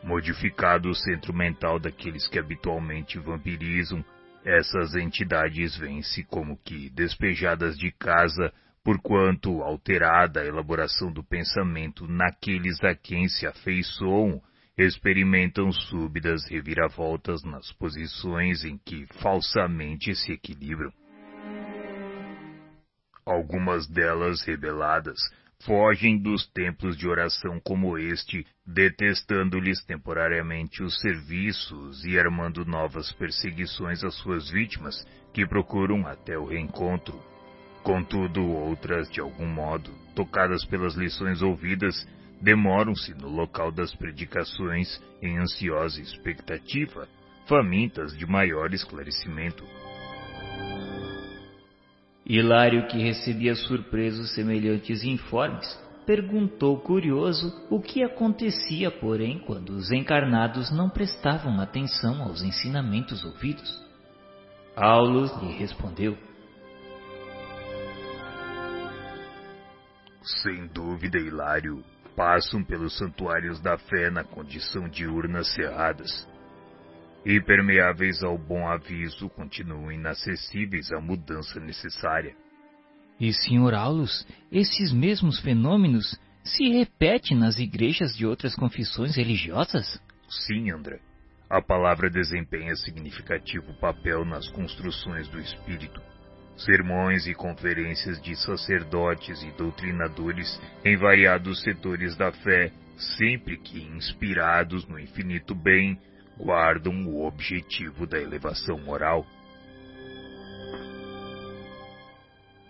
Modificado 0.02 0.90
o 0.90 0.96
centro 0.96 1.34
mental 1.34 1.80
daqueles 1.80 2.30
que 2.30 2.40
habitualmente 2.40 3.20
vampirizam 3.20 4.04
essas 4.46 4.96
entidades 4.96 5.76
vêm-se 5.78 6.24
como 6.24 6.58
que 6.64 6.90
despejadas 6.92 7.78
de 7.78 7.92
casa, 7.92 8.54
porquanto 8.86 9.62
alterada 9.62 10.40
a 10.40 10.46
elaboração 10.46 11.12
do 11.12 11.24
pensamento 11.24 12.08
naqueles 12.08 12.82
a 12.86 12.96
quem 12.96 13.28
se 13.28 13.46
afeiçoam, 13.46 14.42
experimentam 14.78 15.72
súbitas 15.72 16.48
reviravoltas 16.50 17.44
nas 17.44 17.72
posições 17.74 18.64
em 18.64 18.78
que 18.78 19.06
falsamente 19.22 20.16
se 20.16 20.32
equilibram. 20.32 20.92
Algumas 23.26 23.88
delas 23.88 24.42
rebeladas 24.42 25.18
fogem 25.66 26.18
dos 26.18 26.46
templos 26.48 26.98
de 26.98 27.08
oração 27.08 27.60
como 27.60 27.98
este, 27.98 28.46
detestando-lhes 28.66 29.84
temporariamente 29.86 30.84
os 30.84 31.00
serviços 31.00 32.04
e 32.04 32.20
armando 32.20 32.66
novas 32.66 33.12
perseguições 33.14 34.04
às 34.04 34.16
suas 34.16 34.50
vítimas, 34.50 35.06
que 35.34 35.48
procuram 35.48 36.06
até 36.06 36.38
o 36.38 36.46
reencontro. 36.46 37.18
Contudo, 37.82 38.46
outras, 38.46 39.10
de 39.10 39.20
algum 39.20 39.48
modo, 39.48 39.92
tocadas 40.16 40.66
pelas 40.66 40.96
lições 40.96 41.42
ouvidas, 41.42 42.08
demoram-se 42.44 43.14
no 43.14 43.30
local 43.30 43.72
das 43.72 43.96
predicações 43.96 45.02
em 45.22 45.40
ansiosa 45.40 46.02
expectativa, 46.02 47.08
famintas 47.48 48.16
de 48.18 48.26
maior 48.26 48.74
esclarecimento. 48.74 49.64
Hilário, 52.26 52.88
que 52.88 52.98
recebia 52.98 53.56
surpresos 53.56 54.34
semelhantes 54.36 55.04
informes, 55.04 55.66
perguntou 56.06 56.78
curioso 56.80 57.66
o 57.70 57.82
que 57.82 58.04
acontecia, 58.04 58.92
porém, 58.92 59.40
quando 59.40 59.70
os 59.70 59.90
encarnados 59.92 60.70
não 60.70 60.90
prestavam 60.90 61.62
atenção 61.62 62.24
aos 62.24 62.44
ensinamentos 62.44 63.24
ouvidos. 63.24 63.82
Aulus 64.76 65.32
lhe 65.42 65.54
respondeu: 65.54 66.18
Sem 70.42 70.68
dúvida, 70.68 71.18
Hilário, 71.18 71.84
passam 72.16 72.64
pelos 72.64 72.98
santuários 72.98 73.60
da 73.62 73.78
fé 73.78 74.10
na 74.10 74.24
condição 74.24 74.88
de 74.88 75.06
urnas 75.06 75.54
cerradas. 75.54 76.28
Impermeáveis 77.26 78.22
ao 78.22 78.38
bom 78.38 78.68
aviso, 78.68 79.30
continuam 79.30 79.92
inacessíveis 79.92 80.92
à 80.92 81.00
mudança 81.00 81.60
necessária. 81.60 82.36
E, 83.20 83.32
Sr. 83.32 83.74
Aulus, 83.76 84.28
esses 84.52 84.92
mesmos 84.92 85.40
fenômenos 85.40 86.20
se 86.44 86.68
repetem 86.70 87.38
nas 87.38 87.58
igrejas 87.58 88.16
de 88.16 88.26
outras 88.26 88.56
confissões 88.56 89.16
religiosas? 89.16 90.02
Sim, 90.28 90.72
André. 90.72 91.00
A 91.50 91.62
palavra 91.62 92.10
desempenha 92.10 92.76
significativo 92.76 93.74
papel 93.80 94.26
nas 94.26 94.50
construções 94.50 95.30
do 95.30 95.40
espírito. 95.40 96.02
Sermões 96.58 97.26
e 97.28 97.34
conferências 97.34 98.22
de 98.22 98.36
sacerdotes 98.36 99.42
e 99.42 99.52
doutrinadores 99.52 100.62
em 100.86 100.96
variados 100.96 101.62
setores 101.62 102.16
da 102.16 102.32
fé, 102.32 102.72
sempre 103.18 103.58
que 103.58 103.82
inspirados 103.82 104.88
no 104.88 105.00
infinito 105.00 105.56
bem, 105.56 106.00
guardam 106.38 107.06
o 107.08 107.26
objetivo 107.26 108.06
da 108.06 108.20
elevação 108.20 108.78
moral. 108.78 109.26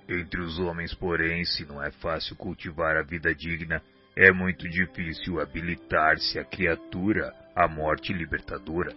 Entre 0.07 0.41
os 0.41 0.59
homens, 0.59 0.93
porém, 0.93 1.45
se 1.45 1.65
não 1.65 1.81
é 1.81 1.91
fácil 1.91 2.36
cultivar 2.36 2.97
a 2.97 3.03
vida 3.03 3.34
digna, 3.34 3.81
é 4.15 4.31
muito 4.31 4.67
difícil 4.69 5.39
habilitar-se 5.39 6.38
a 6.38 6.43
criatura 6.43 7.34
à 7.55 7.67
morte 7.67 8.13
libertadora. 8.13 8.93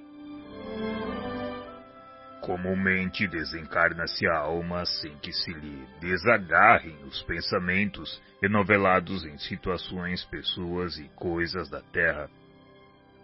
Comumente 2.46 3.26
desencarna-se 3.26 4.24
a 4.28 4.36
alma 4.38 4.86
sem 4.86 5.18
que 5.18 5.32
se 5.32 5.52
lhe 5.52 5.84
desagarrem 5.98 6.96
os 7.02 7.20
pensamentos 7.24 8.22
enovelados 8.40 9.24
em 9.24 9.36
situações, 9.36 10.24
pessoas 10.26 10.96
e 10.96 11.08
coisas 11.16 11.68
da 11.68 11.82
terra. 11.82 12.30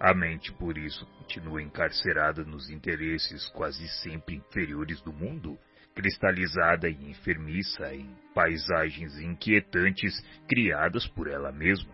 A 0.01 0.13
mente, 0.13 0.53
por 0.53 0.77
isso, 0.77 1.07
continua 1.19 1.63
encarcerada 1.63 2.43
nos 2.43 2.69
interesses 2.69 3.49
quase 3.51 3.87
sempre 4.03 4.35
inferiores 4.35 5.01
do 5.03 5.13
mundo 5.13 5.57
cristalizada 5.95 6.89
e 6.89 7.09
enfermiça 7.09 7.95
em 7.95 8.13
paisagens 8.35 9.21
inquietantes 9.21 10.21
criadas 10.49 11.07
por 11.07 11.29
ela 11.29 11.53
mesma. 11.53 11.93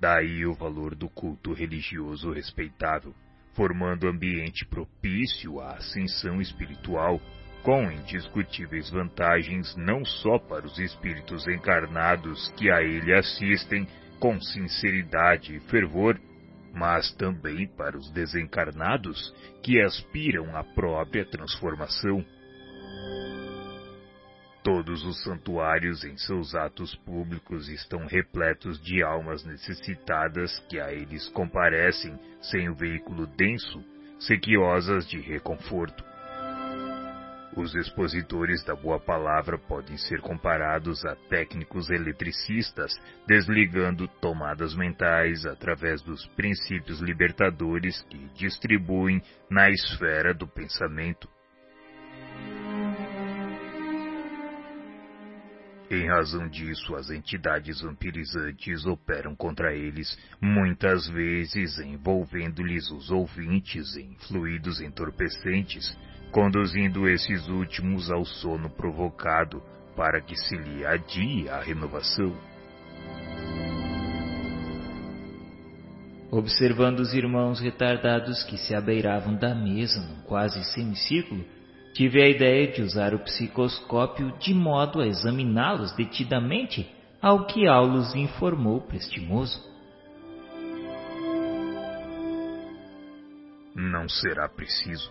Daí 0.00 0.44
o 0.44 0.54
valor 0.54 0.96
do 0.96 1.08
culto 1.08 1.52
religioso 1.52 2.32
respeitável, 2.32 3.14
formando 3.54 4.08
ambiente 4.08 4.64
propício 4.66 5.60
à 5.60 5.72
ascensão 5.76 6.40
espiritual, 6.40 7.20
com 7.62 7.90
indiscutíveis 7.90 8.90
vantagens 8.90 9.74
não 9.76 10.04
só 10.04 10.38
para 10.38 10.66
os 10.66 10.78
espíritos 10.78 11.46
encarnados 11.48 12.52
que 12.56 12.70
a 12.70 12.82
ele 12.82 13.14
assistem 13.14 13.86
com 14.20 14.40
sinceridade 14.40 15.56
e 15.56 15.60
fervor, 15.60 16.20
mas 16.74 17.12
também 17.14 17.66
para 17.66 17.96
os 17.96 18.10
desencarnados 18.10 19.32
que 19.62 19.80
aspiram 19.80 20.56
à 20.56 20.64
própria 20.64 21.24
transformação 21.24 22.24
Todos 24.64 25.04
os 25.04 25.22
santuários 25.22 26.04
em 26.04 26.16
seus 26.16 26.54
atos 26.54 26.94
públicos 26.94 27.68
estão 27.68 28.06
repletos 28.06 28.80
de 28.80 29.02
almas 29.02 29.44
necessitadas 29.44 30.58
que 30.70 30.80
a 30.80 30.90
eles 30.90 31.28
comparecem 31.28 32.18
sem 32.40 32.70
o 32.70 32.74
veículo 32.74 33.26
denso, 33.26 33.84
sequiosas 34.18 35.06
de 35.06 35.20
reconforto. 35.20 36.02
Os 37.54 37.74
expositores 37.74 38.64
da 38.64 38.74
boa 38.74 38.98
palavra 38.98 39.58
podem 39.58 39.98
ser 39.98 40.22
comparados 40.22 41.04
a 41.04 41.14
técnicos 41.28 41.90
eletricistas, 41.90 42.98
desligando 43.26 44.08
tomadas 44.08 44.74
mentais 44.74 45.44
através 45.44 46.00
dos 46.00 46.26
princípios 46.28 47.00
libertadores 47.00 48.00
que 48.08 48.16
distribuem 48.34 49.20
na 49.50 49.68
esfera 49.68 50.32
do 50.32 50.48
pensamento. 50.48 51.33
Em 55.90 56.08
razão 56.08 56.48
disso, 56.48 56.94
as 56.96 57.10
entidades 57.10 57.82
vampirizantes 57.82 58.86
operam 58.86 59.36
contra 59.36 59.74
eles, 59.74 60.18
muitas 60.40 61.06
vezes 61.08 61.78
envolvendo-lhes 61.78 62.90
os 62.90 63.10
ouvintes 63.10 63.94
em 63.96 64.16
fluidos 64.26 64.80
entorpecentes, 64.80 65.96
conduzindo 66.32 67.06
esses 67.06 67.46
últimos 67.48 68.10
ao 68.10 68.24
sono 68.24 68.70
provocado 68.70 69.62
para 69.94 70.20
que 70.22 70.34
se 70.34 70.56
lhe 70.56 70.86
adie 70.86 71.48
a 71.48 71.60
renovação. 71.60 72.34
Observando 76.30 76.98
os 76.98 77.14
irmãos 77.14 77.60
retardados 77.60 78.42
que 78.42 78.56
se 78.56 78.74
abeiravam 78.74 79.36
da 79.36 79.54
mesa 79.54 80.00
num 80.00 80.22
quase 80.22 80.64
semicírculo, 80.72 81.44
Tive 81.94 82.20
a 82.20 82.28
ideia 82.28 82.72
de 82.72 82.82
usar 82.82 83.14
o 83.14 83.20
psicoscópio 83.20 84.32
de 84.40 84.52
modo 84.52 85.00
a 85.00 85.06
examiná-los 85.06 85.94
detidamente, 85.94 86.92
ao 87.22 87.46
que 87.46 87.68
Aulus 87.68 88.16
informou 88.16 88.80
prestimoso. 88.80 89.62
Não 93.76 94.08
será 94.08 94.48
preciso. 94.48 95.08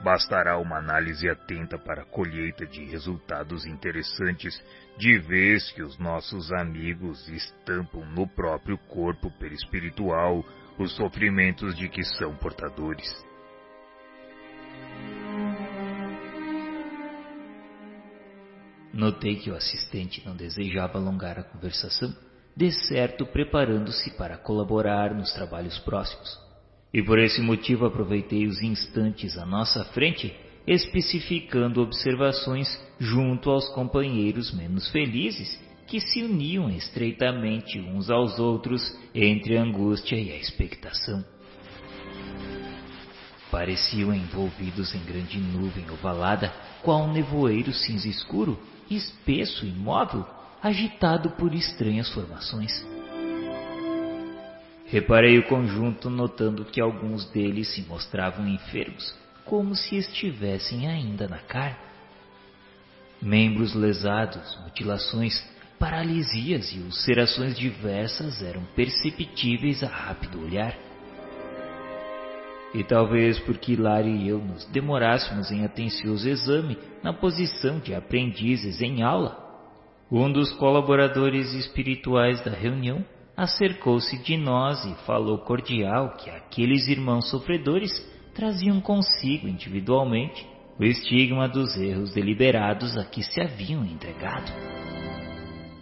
Bastará 0.00 0.58
uma 0.58 0.78
análise 0.78 1.28
atenta 1.28 1.76
para 1.76 2.02
a 2.02 2.06
colheita 2.06 2.64
de 2.66 2.84
resultados 2.84 3.66
interessantes, 3.66 4.62
de 4.96 5.18
vez 5.18 5.72
que 5.72 5.82
os 5.82 5.98
nossos 5.98 6.52
amigos 6.52 7.28
estampam 7.28 8.04
no 8.06 8.28
próprio 8.28 8.78
corpo 8.78 9.28
perispiritual 9.40 10.44
os 10.78 10.94
sofrimentos 10.94 11.76
de 11.76 11.88
que 11.88 12.04
são 12.04 12.36
portadores. 12.36 13.31
Notei 18.92 19.36
que 19.36 19.50
o 19.50 19.56
assistente 19.56 20.22
não 20.24 20.36
desejava 20.36 20.98
alongar 20.98 21.38
a 21.38 21.42
conversação, 21.42 22.14
de 22.54 22.70
certo 22.70 23.24
preparando-se 23.24 24.10
para 24.10 24.36
colaborar 24.36 25.14
nos 25.14 25.32
trabalhos 25.32 25.78
próximos. 25.78 26.38
E 26.92 27.02
por 27.02 27.18
esse 27.18 27.40
motivo 27.40 27.86
aproveitei 27.86 28.46
os 28.46 28.60
instantes 28.60 29.38
à 29.38 29.46
nossa 29.46 29.82
frente, 29.86 30.34
especificando 30.66 31.80
observações 31.80 32.68
junto 33.00 33.48
aos 33.48 33.66
companheiros 33.70 34.52
menos 34.52 34.90
felizes 34.90 35.58
que 35.86 35.98
se 35.98 36.22
uniam 36.22 36.70
estreitamente 36.70 37.80
uns 37.80 38.10
aos 38.10 38.38
outros 38.38 38.94
entre 39.14 39.56
a 39.56 39.62
angústia 39.62 40.16
e 40.16 40.30
a 40.30 40.36
expectação. 40.36 41.24
Pareciam 43.50 44.14
envolvidos 44.14 44.94
em 44.94 45.04
grande 45.04 45.38
nuvem 45.38 45.90
ovalada, 45.90 46.52
qual 46.82 47.02
um 47.04 47.12
nevoeiro 47.12 47.72
cinza 47.72 48.08
escuro 48.08 48.58
espesso, 48.90 49.66
imóvel, 49.66 50.26
agitado 50.62 51.30
por 51.30 51.54
estranhas 51.54 52.08
formações. 52.10 52.84
Reparei 54.86 55.38
o 55.38 55.48
conjunto, 55.48 56.10
notando 56.10 56.64
que 56.66 56.80
alguns 56.80 57.24
deles 57.30 57.68
se 57.74 57.82
mostravam 57.82 58.46
enfermos, 58.46 59.14
como 59.44 59.74
se 59.74 59.96
estivessem 59.96 60.86
ainda 60.86 61.26
na 61.26 61.38
carne. 61.38 61.78
Membros 63.20 63.74
lesados, 63.74 64.58
mutilações, 64.64 65.42
paralisias 65.78 66.72
e 66.74 66.78
ulcerações 66.78 67.56
diversas 67.56 68.42
eram 68.42 68.62
perceptíveis 68.76 69.82
a 69.82 69.88
rápido 69.88 70.42
olhar. 70.42 70.76
E 72.74 72.82
talvez 72.82 73.38
porque 73.40 73.72
Hilário 73.72 74.14
e 74.14 74.28
eu 74.28 74.38
nos 74.38 74.64
demorássemos 74.66 75.50
em 75.50 75.64
atencioso 75.64 76.28
exame 76.28 76.78
na 77.02 77.12
posição 77.12 77.78
de 77.78 77.94
aprendizes 77.94 78.80
em 78.80 79.02
aula, 79.02 79.42
um 80.10 80.30
dos 80.30 80.52
colaboradores 80.52 81.54
espirituais 81.54 82.42
da 82.44 82.50
reunião 82.50 83.04
acercou-se 83.34 84.22
de 84.22 84.36
nós 84.36 84.84
e 84.84 84.94
falou 85.06 85.38
cordial 85.38 86.16
que 86.16 86.28
aqueles 86.28 86.86
irmãos 86.86 87.30
sofredores 87.30 87.90
traziam 88.34 88.78
consigo 88.80 89.48
individualmente 89.48 90.46
o 90.78 90.84
estigma 90.84 91.48
dos 91.48 91.76
erros 91.76 92.12
deliberados 92.12 92.96
a 92.96 93.04
que 93.04 93.22
se 93.22 93.40
haviam 93.40 93.84
entregado. 93.84 94.52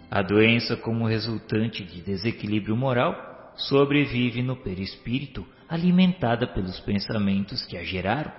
A 0.09 0.21
doença, 0.21 0.77
como 0.77 1.07
resultante 1.07 1.83
de 1.83 2.01
desequilíbrio 2.01 2.75
moral, 2.75 3.15
sobrevive 3.55 4.41
no 4.41 4.55
perispírito, 4.55 5.45
alimentada 5.71 6.45
pelos 6.45 6.81
pensamentos 6.81 7.65
que 7.65 7.77
a 7.77 7.83
geraram, 7.83 8.33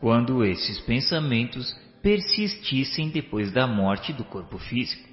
quando 0.00 0.42
esses 0.42 0.80
pensamentos 0.80 1.78
persistissem 2.02 3.10
depois 3.10 3.52
da 3.52 3.66
morte 3.66 4.14
do 4.14 4.24
corpo 4.24 4.56
físico. 4.56 5.06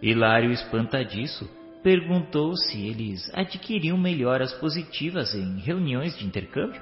Hilário, 0.00 0.52
espantadiço, 0.52 1.50
perguntou 1.82 2.56
se 2.56 2.86
eles 2.86 3.28
adquiriam 3.34 3.98
melhoras 3.98 4.52
positivas 4.52 5.34
em 5.34 5.58
reuniões 5.58 6.16
de 6.16 6.24
intercâmbio. 6.24 6.80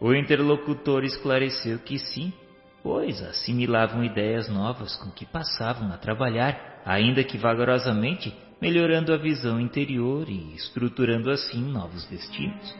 O 0.00 0.14
interlocutor 0.14 1.04
esclareceu 1.04 1.78
que 1.80 1.98
sim, 1.98 2.32
pois 2.82 3.22
assimilavam 3.22 4.02
ideias 4.02 4.48
novas 4.48 4.96
com 4.96 5.10
que 5.10 5.26
passavam 5.26 5.92
a 5.92 5.98
trabalhar, 5.98 6.80
ainda 6.86 7.22
que 7.22 7.36
vagarosamente, 7.36 8.34
melhorando 8.60 9.12
a 9.12 9.16
visão 9.16 9.60
interior 9.60 10.28
e 10.28 10.54
estruturando 10.54 11.30
assim 11.30 11.62
novos 11.62 12.06
destinos. 12.06 12.74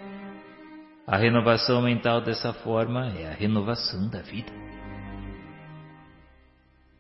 A 1.07 1.17
renovação 1.17 1.83
mental 1.83 2.23
dessa 2.23 2.53
forma 2.53 3.09
é 3.09 3.29
a 3.29 3.35
renovação 3.35 4.09
da 4.09 4.23
vida. 4.23 4.53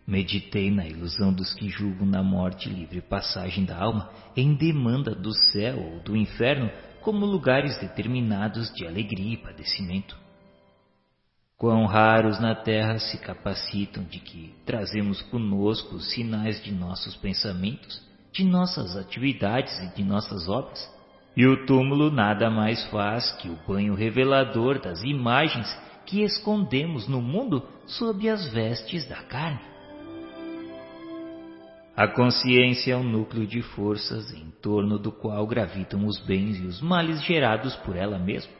Meditei 0.06 0.70
na 0.70 0.86
ilusão 0.86 1.32
dos 1.32 1.54
que 1.54 1.70
julgam 1.70 2.06
na 2.06 2.22
morte 2.22 2.68
livre 2.68 3.00
passagem 3.00 3.64
da 3.64 3.78
alma 3.78 4.10
em 4.36 4.54
demanda 4.54 5.14
do 5.14 5.32
céu 5.32 5.78
ou 5.78 6.00
do 6.00 6.14
inferno 6.14 6.70
como 7.00 7.24
lugares 7.24 7.78
determinados 7.78 8.70
de 8.74 8.86
alegria 8.86 9.32
e 9.32 9.38
padecimento. 9.38 10.18
Quão 11.56 11.86
raros 11.86 12.38
na 12.38 12.54
terra 12.54 12.98
se 12.98 13.16
capacitam 13.18 14.04
de 14.04 14.18
que 14.18 14.54
trazemos 14.66 15.22
conosco 15.22 15.94
os 15.94 16.10
sinais 16.10 16.62
de 16.62 16.70
nossos 16.70 17.16
pensamentos, 17.16 18.03
de 18.34 18.44
nossas 18.44 18.96
atividades 18.96 19.78
e 19.78 19.94
de 19.94 20.04
nossas 20.04 20.48
obras. 20.48 20.92
E 21.36 21.46
o 21.46 21.64
túmulo 21.66 22.10
nada 22.10 22.50
mais 22.50 22.84
faz 22.86 23.32
que 23.32 23.48
o 23.48 23.58
banho 23.66 23.94
revelador 23.94 24.80
das 24.80 25.02
imagens 25.02 25.66
que 26.04 26.22
escondemos 26.22 27.08
no 27.08 27.22
mundo 27.22 27.62
sob 27.86 28.28
as 28.28 28.52
vestes 28.52 29.08
da 29.08 29.22
carne. 29.22 29.60
A 31.96 32.08
consciência 32.08 32.92
é 32.94 32.96
um 32.96 33.04
núcleo 33.04 33.46
de 33.46 33.62
forças 33.62 34.32
em 34.32 34.50
torno 34.60 34.98
do 34.98 35.12
qual 35.12 35.46
gravitam 35.46 36.04
os 36.06 36.18
bens 36.18 36.58
e 36.58 36.66
os 36.66 36.80
males 36.80 37.22
gerados 37.22 37.76
por 37.76 37.94
ela 37.94 38.18
mesma. 38.18 38.52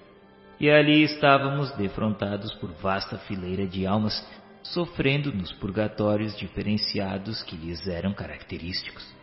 E 0.60 0.70
ali 0.70 1.02
estávamos 1.02 1.72
defrontados 1.72 2.54
por 2.54 2.70
vasta 2.80 3.18
fileira 3.18 3.66
de 3.66 3.84
almas, 3.86 4.24
sofrendo 4.62 5.32
nos 5.32 5.52
purgatórios 5.52 6.36
diferenciados 6.38 7.42
que 7.42 7.56
lhes 7.56 7.88
eram 7.88 8.14
característicos. 8.14 9.13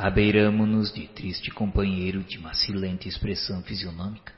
Abeiramo-nos 0.00 0.94
de 0.94 1.06
triste 1.08 1.50
companheiro 1.50 2.24
de 2.24 2.38
macilente 2.38 3.06
expressão 3.06 3.62
fisionômica. 3.62 4.32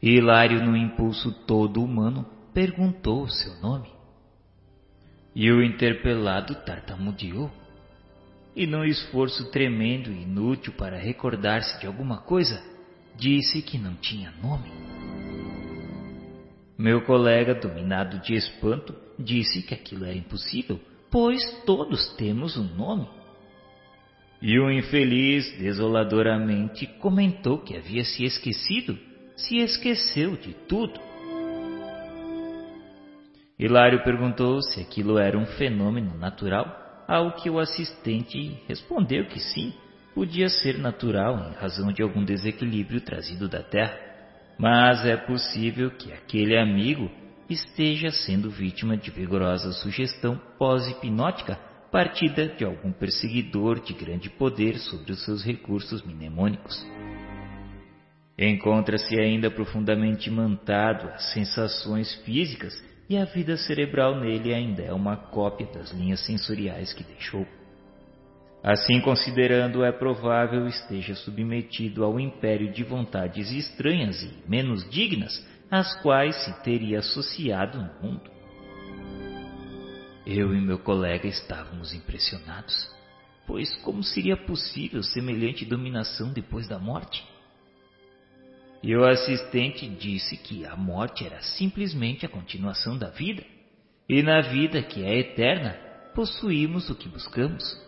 Hilário, 0.00 0.64
no 0.64 0.74
impulso 0.74 1.30
todo 1.46 1.84
humano, 1.84 2.24
perguntou 2.54 3.24
o 3.24 3.28
seu 3.28 3.54
nome. 3.60 3.90
E 5.34 5.52
o 5.52 5.62
interpelado 5.62 6.54
tartamudeou. 6.64 7.52
E 8.56 8.66
num 8.66 8.84
esforço 8.84 9.50
tremendo 9.50 10.10
e 10.10 10.22
inútil 10.22 10.72
para 10.72 10.96
recordar-se 10.96 11.78
de 11.78 11.86
alguma 11.86 12.22
coisa, 12.22 12.58
disse 13.14 13.60
que 13.60 13.76
não 13.76 13.96
tinha 13.96 14.32
nome. 14.42 14.72
Meu 16.78 17.02
colega, 17.02 17.54
dominado 17.54 18.18
de 18.20 18.34
espanto, 18.34 18.94
disse 19.18 19.60
que 19.60 19.74
aquilo 19.74 20.06
era 20.06 20.16
impossível, 20.16 20.80
pois 21.10 21.44
todos 21.66 22.16
temos 22.16 22.56
um 22.56 22.74
nome. 22.74 23.06
E 24.40 24.58
o 24.58 24.70
infeliz, 24.70 25.50
desoladoramente, 25.58 26.86
comentou 26.86 27.58
que 27.58 27.76
havia 27.76 28.04
se 28.04 28.24
esquecido, 28.24 28.98
se 29.36 29.58
esqueceu 29.58 30.36
de 30.36 30.52
tudo. 30.68 31.00
Hilário 33.58 34.04
perguntou 34.04 34.60
se 34.60 34.80
aquilo 34.80 35.18
era 35.18 35.38
um 35.38 35.46
fenômeno 35.46 36.16
natural, 36.18 37.04
ao 37.08 37.32
que 37.32 37.48
o 37.48 37.58
assistente 37.58 38.60
respondeu 38.68 39.26
que 39.26 39.40
sim, 39.40 39.72
podia 40.14 40.48
ser 40.48 40.78
natural 40.78 41.50
em 41.50 41.54
razão 41.54 41.90
de 41.92 42.02
algum 42.02 42.24
desequilíbrio 42.24 43.00
trazido 43.00 43.48
da 43.48 43.62
Terra, 43.62 43.98
mas 44.58 45.04
é 45.06 45.16
possível 45.16 45.90
que 45.90 46.12
aquele 46.12 46.58
amigo 46.58 47.10
esteja 47.48 48.10
sendo 48.10 48.50
vítima 48.50 48.96
de 48.96 49.10
vigorosa 49.10 49.72
sugestão 49.72 50.40
pós-hipnótica 50.58 51.58
partida 51.96 52.46
de 52.46 52.62
algum 52.62 52.92
perseguidor 52.92 53.80
de 53.80 53.94
grande 53.94 54.28
poder 54.28 54.76
sobre 54.76 55.12
os 55.12 55.24
seus 55.24 55.42
recursos 55.42 56.02
mnemônicos. 56.02 56.86
Encontra-se 58.38 59.18
ainda 59.18 59.50
profundamente 59.50 60.28
imantado 60.28 61.08
às 61.08 61.32
sensações 61.32 62.14
físicas 62.16 62.74
e 63.08 63.16
a 63.16 63.24
vida 63.24 63.56
cerebral 63.56 64.20
nele 64.20 64.52
ainda 64.52 64.82
é 64.82 64.92
uma 64.92 65.16
cópia 65.16 65.66
das 65.72 65.90
linhas 65.90 66.20
sensoriais 66.26 66.92
que 66.92 67.02
deixou. 67.02 67.46
Assim 68.62 69.00
considerando, 69.00 69.82
é 69.82 69.90
provável 69.90 70.68
esteja 70.68 71.14
submetido 71.14 72.04
ao 72.04 72.20
império 72.20 72.70
de 72.70 72.84
vontades 72.84 73.50
estranhas 73.50 74.22
e 74.22 74.46
menos 74.46 74.86
dignas, 74.90 75.32
às 75.70 75.98
quais 76.02 76.36
se 76.44 76.62
teria 76.62 76.98
associado 76.98 77.78
no 77.78 78.10
mundo. 78.10 78.35
Eu 80.26 80.52
e 80.52 80.60
meu 80.60 80.80
colega 80.80 81.28
estávamos 81.28 81.94
impressionados, 81.94 82.92
pois 83.46 83.76
como 83.76 84.02
seria 84.02 84.36
possível 84.36 85.00
semelhante 85.00 85.64
dominação 85.64 86.32
depois 86.32 86.66
da 86.66 86.80
morte? 86.80 87.24
E 88.82 88.96
o 88.96 89.06
assistente 89.06 89.88
disse 89.88 90.36
que 90.36 90.66
a 90.66 90.74
morte 90.74 91.24
era 91.24 91.40
simplesmente 91.40 92.26
a 92.26 92.28
continuação 92.28 92.98
da 92.98 93.08
vida, 93.08 93.44
e 94.08 94.20
na 94.20 94.40
vida 94.40 94.82
que 94.82 95.04
é 95.04 95.16
eterna, 95.16 95.78
possuímos 96.12 96.90
o 96.90 96.96
que 96.96 97.08
buscamos. 97.08 97.80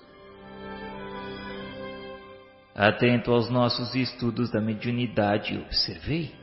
Atento 2.73 3.33
aos 3.33 3.51
nossos 3.51 3.97
estudos 3.97 4.49
da 4.53 4.61
mediunidade, 4.61 5.59
observei. 5.59 6.38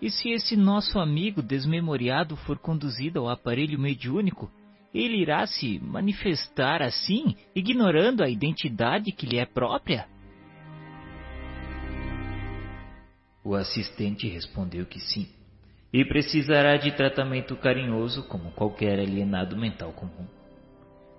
E 0.00 0.10
se 0.10 0.30
esse 0.30 0.56
nosso 0.56 0.98
amigo 0.98 1.42
desmemoriado 1.42 2.34
for 2.36 2.58
conduzido 2.58 3.20
ao 3.20 3.28
aparelho 3.28 3.78
mediúnico, 3.78 4.50
ele 4.94 5.18
irá 5.18 5.46
se 5.46 5.78
manifestar 5.78 6.82
assim, 6.82 7.36
ignorando 7.54 8.22
a 8.22 8.28
identidade 8.28 9.12
que 9.12 9.26
lhe 9.26 9.38
é 9.38 9.44
própria? 9.44 10.06
O 13.44 13.54
assistente 13.54 14.28
respondeu 14.28 14.86
que 14.86 14.98
sim, 14.98 15.28
e 15.92 16.04
precisará 16.04 16.76
de 16.76 16.92
tratamento 16.92 17.56
carinhoso 17.56 18.26
como 18.26 18.50
qualquer 18.52 18.98
alienado 18.98 19.56
mental 19.56 19.92
comum. 19.92 20.26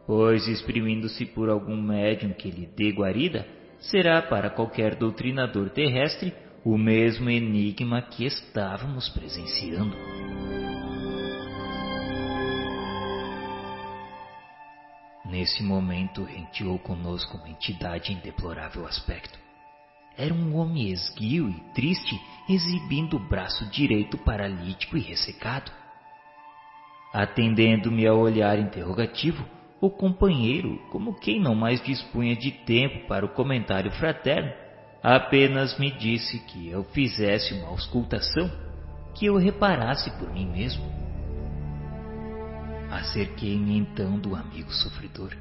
Pois, 0.06 0.48
exprimindo-se 0.48 1.26
por 1.28 1.50
algum 1.50 1.80
médium 1.82 2.34
que 2.34 2.50
lhe 2.50 2.66
dê 2.66 2.92
guarida, 2.92 3.48
será 3.80 4.22
para 4.22 4.50
qualquer 4.50 4.96
doutrinador 4.96 5.70
terrestre 5.70 6.34
o 6.64 6.78
mesmo 6.78 7.30
enigma 7.30 8.02
que 8.04 8.24
estávamos 8.24 9.10
presenciando. 9.10 9.98
Nesse 15.26 15.64
momento, 15.64 16.24
renteou 16.24 16.78
conosco 16.78 17.38
uma 17.38 17.50
entidade 17.50 18.14
em 18.14 18.18
deplorável 18.18 18.86
aspecto. 18.86 19.40
Era 20.16 20.34
um 20.34 20.56
homem 20.56 20.90
esguio 20.90 21.50
e 21.50 21.74
triste, 21.74 22.20
exibindo 22.48 23.16
o 23.16 23.28
braço 23.28 23.66
direito 23.72 24.18
paralítico 24.20 24.98
e 24.98 25.02
ressecado. 25.02 25.72
Atendendo-me 27.14 28.06
ao 28.06 28.20
olhar 28.20 28.60
interrogativo, 28.60 29.44
o 29.80 29.90
companheiro, 29.90 30.78
como 30.92 31.20
quem 31.20 31.42
não 31.42 31.56
mais 31.56 31.82
dispunha 31.82 32.36
de 32.36 32.52
tempo 32.52 33.08
para 33.08 33.26
o 33.26 33.30
comentário 33.30 33.92
fraterno, 33.94 34.54
apenas 35.02 35.78
me 35.78 35.92
disse 35.92 36.40
que 36.40 36.70
eu 36.70 36.84
fizesse 36.86 37.54
uma 37.54 37.70
auscultação, 37.70 38.50
que 39.16 39.26
eu 39.26 39.38
reparasse 39.38 40.12
por 40.12 40.32
mim 40.32 40.46
mesmo. 40.46 40.84
Acerquei-me 42.92 43.78
então 43.78 44.20
do 44.20 44.36
amigo 44.36 44.72
sofredor. 44.72 45.32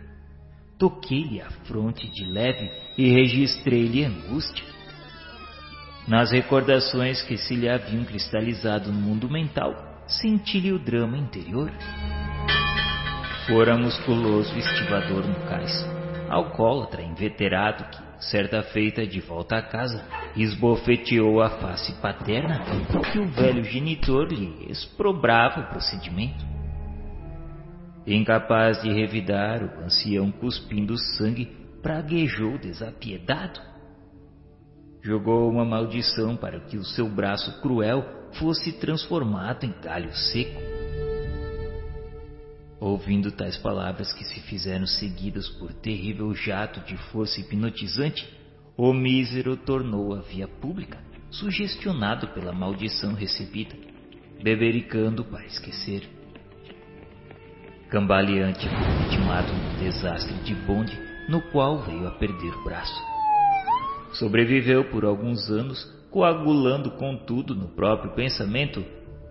Toquei-lhe 0.78 1.42
a 1.42 1.50
fronte 1.66 2.08
de 2.08 2.24
leve 2.24 2.70
e 2.96 3.10
registrei-lhe 3.10 4.04
angústia. 4.04 4.64
Nas 6.08 6.30
recordações 6.30 7.22
que 7.22 7.36
se 7.36 7.54
lhe 7.54 7.68
haviam 7.68 8.04
cristalizado 8.04 8.90
no 8.90 8.98
mundo 8.98 9.28
mental, 9.28 9.74
senti-lhe 10.06 10.72
o 10.72 10.78
drama 10.78 11.18
interior. 11.18 11.70
Fora 13.46 13.76
musculoso 13.76 14.56
estivador 14.56 15.26
no 15.26 15.34
cais, 15.46 15.72
alcoólatra 16.30 17.02
inveterado 17.02 17.84
que, 17.90 18.24
certa 18.30 18.62
feita 18.62 19.06
de 19.06 19.20
volta 19.20 19.56
à 19.56 19.62
casa, 19.62 20.04
esbofeteou 20.36 21.42
a 21.42 21.50
face 21.50 21.92
paterna, 22.00 22.60
que 23.12 23.18
o 23.18 23.26
velho 23.26 23.64
genitor 23.64 24.28
lhe 24.28 24.70
exprobrava 24.70 25.60
o 25.60 25.68
procedimento. 25.68 26.44
Incapaz 28.06 28.80
de 28.82 28.90
revidar, 28.90 29.62
o 29.62 29.84
ancião, 29.84 30.30
cuspindo 30.30 30.96
sangue, 31.16 31.46
praguejou 31.82 32.58
desapiedado. 32.58 33.60
Jogou 35.02 35.50
uma 35.50 35.64
maldição 35.64 36.36
para 36.36 36.60
que 36.60 36.76
o 36.76 36.84
seu 36.84 37.08
braço 37.08 37.60
cruel 37.60 38.04
fosse 38.38 38.72
transformado 38.78 39.64
em 39.64 39.74
galho 39.82 40.12
seco. 40.12 40.79
Ouvindo 42.80 43.30
tais 43.30 43.58
palavras 43.58 44.10
que 44.14 44.24
se 44.24 44.40
fizeram 44.40 44.86
seguidas 44.86 45.50
por 45.50 45.70
terrível 45.74 46.34
jato 46.34 46.80
de 46.80 46.96
força 47.12 47.38
hipnotizante, 47.38 48.26
o 48.74 48.94
mísero 48.94 49.54
tornou 49.54 50.14
a 50.14 50.22
via 50.22 50.48
pública, 50.48 50.98
sugestionado 51.30 52.28
pela 52.28 52.54
maldição 52.54 53.12
recebida, 53.12 53.76
bebericando 54.42 55.22
para 55.22 55.44
esquecer. 55.44 56.08
Cambaleante 57.90 58.66
foi 58.66 59.04
vitimado 59.04 59.52
num 59.52 59.84
desastre 59.84 60.34
de 60.42 60.54
bonde 60.54 60.98
no 61.28 61.42
qual 61.52 61.82
veio 61.82 62.08
a 62.08 62.12
perder 62.12 62.54
o 62.54 62.64
braço. 62.64 63.02
Sobreviveu 64.14 64.84
por 64.90 65.04
alguns 65.04 65.50
anos, 65.50 65.84
coagulando 66.10 66.92
contudo 66.92 67.54
no 67.54 67.68
próprio 67.68 68.12
pensamento 68.12 68.82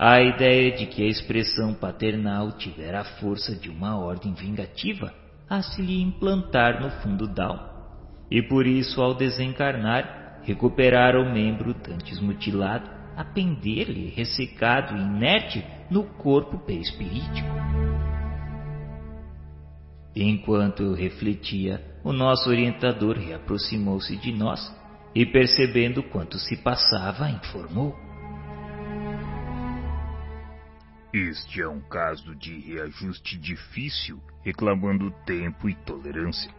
a 0.01 0.21
ideia 0.21 0.71
de 0.77 0.85
que 0.85 1.03
a 1.03 1.07
expressão 1.07 1.73
paternal 1.73 2.53
tivera 2.53 3.01
a 3.01 3.19
força 3.19 3.53
de 3.53 3.69
uma 3.69 3.99
ordem 3.99 4.33
vingativa 4.33 5.13
a 5.49 5.61
se 5.61 5.81
lhe 5.81 6.01
implantar 6.01 6.81
no 6.81 6.89
fundo 7.01 7.27
d'alma, 7.27 7.69
e 8.31 8.41
por 8.41 8.65
isso, 8.65 9.01
ao 9.01 9.13
desencarnar, 9.13 10.39
recuperara 10.43 11.19
o 11.19 11.29
membro 11.29 11.73
dantes 11.73 12.17
mutilado 12.21 12.89
a 13.17 13.25
pender-lhe 13.25 14.07
ressecado 14.15 14.95
e 14.95 15.01
inerte 15.01 15.65
no 15.91 16.03
corpo 16.03 16.57
perispirítico. 16.59 17.49
Enquanto 20.15 20.81
eu 20.81 20.93
refletia, 20.93 21.83
o 22.05 22.13
nosso 22.13 22.49
orientador 22.49 23.17
reaproximou-se 23.17 24.15
de 24.15 24.31
nós 24.31 24.73
e, 25.13 25.25
percebendo 25.25 26.01
quanto 26.03 26.39
se 26.39 26.55
passava, 26.55 27.29
informou. 27.29 28.08
Este 31.11 31.59
é 31.59 31.67
um 31.67 31.81
caso 31.81 32.35
de 32.35 32.59
reajuste 32.59 33.35
difícil, 33.35 34.21
reclamando 34.43 35.09
tempo 35.25 35.67
e 35.67 35.73
tolerância. 35.73 36.53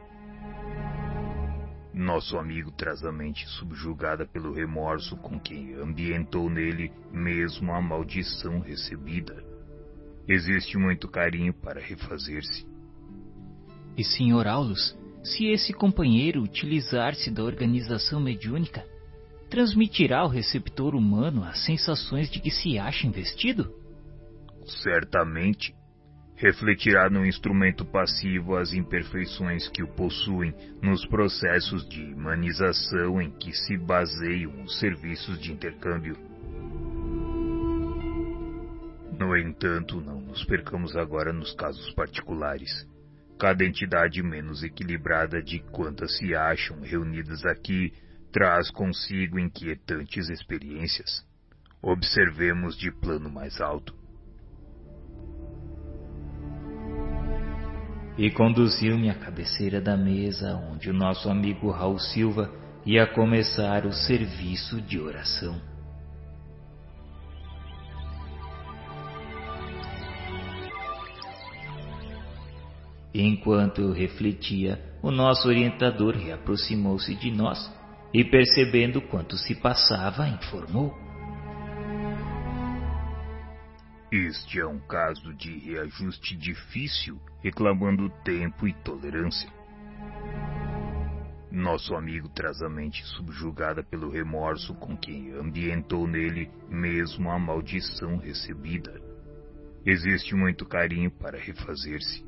Nosso 1.94 2.36
amigo 2.36 2.72
traz 2.72 3.04
a 3.04 3.12
mente 3.12 3.46
subjugada 3.48 4.26
pelo 4.26 4.52
remorso 4.52 5.16
com 5.18 5.38
quem 5.38 5.74
ambientou 5.74 6.50
nele 6.50 6.90
mesmo 7.12 7.72
a 7.72 7.80
maldição 7.80 8.58
recebida. 8.58 9.40
Existe 10.26 10.76
muito 10.76 11.06
carinho 11.06 11.54
para 11.54 11.80
refazer-se. 11.80 12.66
E, 13.96 14.02
Sr. 14.02 14.48
Aulus, 14.48 14.98
se 15.22 15.46
esse 15.46 15.72
companheiro 15.72 16.42
utilizar-se 16.42 17.30
da 17.30 17.44
organização 17.44 18.20
mediúnica, 18.20 18.84
transmitirá 19.48 20.20
ao 20.20 20.28
receptor 20.28 20.96
humano 20.96 21.44
as 21.44 21.64
sensações 21.64 22.28
de 22.28 22.40
que 22.40 22.50
se 22.50 22.78
acha 22.78 23.06
investido? 23.06 23.79
Certamente 24.82 25.74
refletirá 26.40 27.10
no 27.10 27.26
instrumento 27.26 27.84
passivo 27.84 28.56
as 28.56 28.72
imperfeições 28.72 29.68
que 29.68 29.82
o 29.82 29.88
possuem 29.88 30.54
nos 30.82 31.04
processos 31.06 31.86
de 31.86 32.02
humanização 32.14 33.20
em 33.20 33.30
que 33.30 33.52
se 33.52 33.76
baseiam 33.76 34.62
os 34.62 34.78
serviços 34.78 35.38
de 35.38 35.52
intercâmbio. 35.52 36.16
No 39.18 39.36
entanto, 39.36 40.00
não 40.00 40.18
nos 40.18 40.42
percamos 40.44 40.96
agora 40.96 41.30
nos 41.30 41.52
casos 41.54 41.92
particulares. 41.92 42.88
Cada 43.38 43.62
entidade 43.62 44.22
menos 44.22 44.62
equilibrada 44.62 45.42
de 45.42 45.60
quantas 45.70 46.16
se 46.16 46.34
acham 46.34 46.80
reunidas 46.80 47.44
aqui 47.44 47.92
traz 48.32 48.70
consigo 48.70 49.38
inquietantes 49.38 50.30
experiências. 50.30 51.22
Observemos 51.82 52.78
de 52.78 52.90
plano 52.90 53.30
mais 53.30 53.60
alto. 53.60 53.99
E 58.20 58.30
conduziu-me 58.30 59.08
à 59.08 59.14
cabeceira 59.14 59.80
da 59.80 59.96
mesa 59.96 60.54
onde 60.70 60.90
o 60.90 60.92
nosso 60.92 61.30
amigo 61.30 61.70
Raul 61.70 61.98
Silva 61.98 62.52
ia 62.84 63.06
começar 63.06 63.86
o 63.86 63.94
serviço 63.94 64.78
de 64.82 65.00
oração. 65.00 65.58
Enquanto 73.14 73.80
eu 73.80 73.90
refletia, 73.90 74.78
o 75.02 75.10
nosso 75.10 75.48
orientador 75.48 76.14
reaproximou-se 76.14 77.14
de 77.14 77.30
nós 77.30 77.74
e, 78.12 78.22
percebendo 78.22 79.00
quanto 79.00 79.34
se 79.38 79.54
passava, 79.54 80.28
informou. 80.28 80.94
Este 84.12 84.58
é 84.58 84.66
um 84.66 84.80
caso 84.80 85.32
de 85.34 85.56
reajuste 85.56 86.36
difícil, 86.36 87.16
reclamando 87.40 88.10
tempo 88.24 88.66
e 88.66 88.72
tolerância. 88.82 89.48
Nosso 91.48 91.94
amigo 91.94 92.28
traz 92.28 92.60
a 92.60 92.68
mente 92.68 93.04
subjugada 93.06 93.84
pelo 93.84 94.10
remorso 94.10 94.74
com 94.74 94.96
quem 94.96 95.30
ambientou 95.30 96.08
nele 96.08 96.50
mesmo 96.68 97.30
a 97.30 97.38
maldição 97.38 98.16
recebida. 98.16 99.00
Existe 99.86 100.34
muito 100.34 100.66
carinho 100.66 101.12
para 101.12 101.38
refazer-se. 101.38 102.24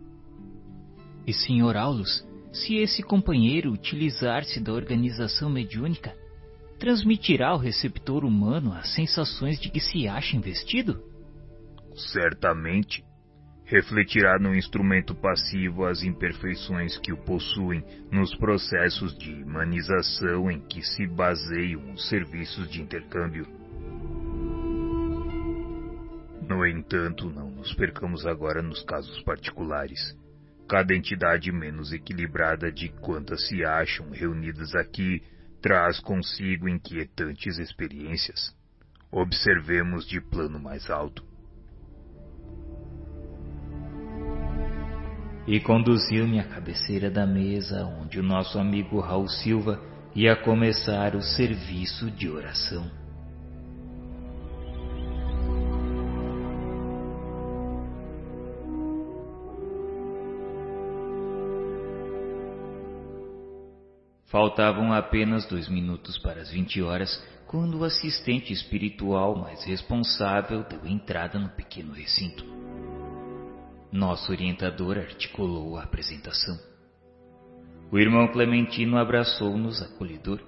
E, 1.27 1.33
Sr. 1.33 1.77
Aulus, 1.77 2.25
se 2.53 2.77
esse 2.77 3.03
companheiro 3.03 3.73
utilizar-se 3.73 4.61
da 4.61 4.73
organização 4.73 5.51
mediúnica, 5.51 6.15
transmitirá 6.79 7.49
ao 7.49 7.59
receptor 7.59 8.25
humano 8.25 8.73
as 8.73 8.95
sensações 8.95 9.61
de 9.61 9.69
que 9.69 9.81
se 9.81 10.07
acha 10.07 10.37
investido? 10.37 11.11
Certamente 11.95 13.05
refletirá 13.65 14.39
no 14.39 14.55
instrumento 14.55 15.15
passivo 15.15 15.87
as 15.87 16.03
imperfeições 16.03 16.99
que 16.99 17.13
o 17.13 17.17
possuem 17.17 17.83
nos 18.11 18.35
processos 18.35 19.17
de 19.17 19.33
humanização 19.43 20.51
em 20.51 20.61
que 20.61 20.83
se 20.83 21.07
baseiam 21.07 21.93
os 21.93 22.09
serviços 22.09 22.71
de 22.71 22.83
intercâmbio. 22.83 23.47
No 26.47 26.67
entanto, 26.67 27.31
não 27.31 27.51
nos 27.51 27.73
percamos 27.73 28.27
agora 28.27 28.61
nos 28.61 28.83
casos 28.83 29.23
particulares. 29.23 30.19
Cada 30.69 30.95
entidade 30.95 31.51
menos 31.51 31.93
equilibrada 31.93 32.71
de 32.71 32.89
quantas 32.89 33.49
se 33.49 33.65
acham 33.65 34.11
reunidas 34.11 34.75
aqui 34.75 35.23
traz 35.63 35.99
consigo 36.01 36.69
inquietantes 36.69 37.59
experiências. 37.59 38.55
Observemos 39.11 40.07
de 40.07 40.21
plano 40.21 40.59
mais 40.59 40.91
alto. 40.91 41.32
E 45.47 45.61
conduziu-me 45.61 46.39
à 46.39 46.45
cabeceira 46.45 47.11
da 47.11 47.27
mesa 47.27 47.85
onde 47.85 48.19
o 48.21 48.23
nosso 48.23 48.59
amigo 48.59 49.01
Raul 49.01 49.29
Silva 49.29 49.81
ia 50.15 50.37
começar 50.37 51.17
o 51.17 51.23
serviço 51.23 52.11
de 52.11 52.29
oração. 52.29 53.03
Faltavam 64.27 64.95
apenas 64.95 65.45
dois 65.45 65.69
minutos 65.69 66.17
para 66.19 66.41
as 66.41 66.51
vinte 66.51 66.81
horas 66.81 67.23
quando 67.47 67.81
o 67.81 67.85
assistente 67.85 68.51
espiritual 68.51 69.37
mais 69.37 69.63
responsável 69.65 70.65
deu 70.65 70.87
entrada 70.87 71.39
no 71.39 71.51
pequeno 71.51 71.93
recinto. 71.93 72.62
Nosso 73.93 74.33
orientador 74.33 74.97
articulou 74.97 75.77
a 75.77 75.83
apresentação. 75.83 76.59
O 77.91 77.99
irmão 77.99 78.27
Clementino 78.29 78.97
abraçou-nos 78.97 79.83
acolhedor. 79.83 80.41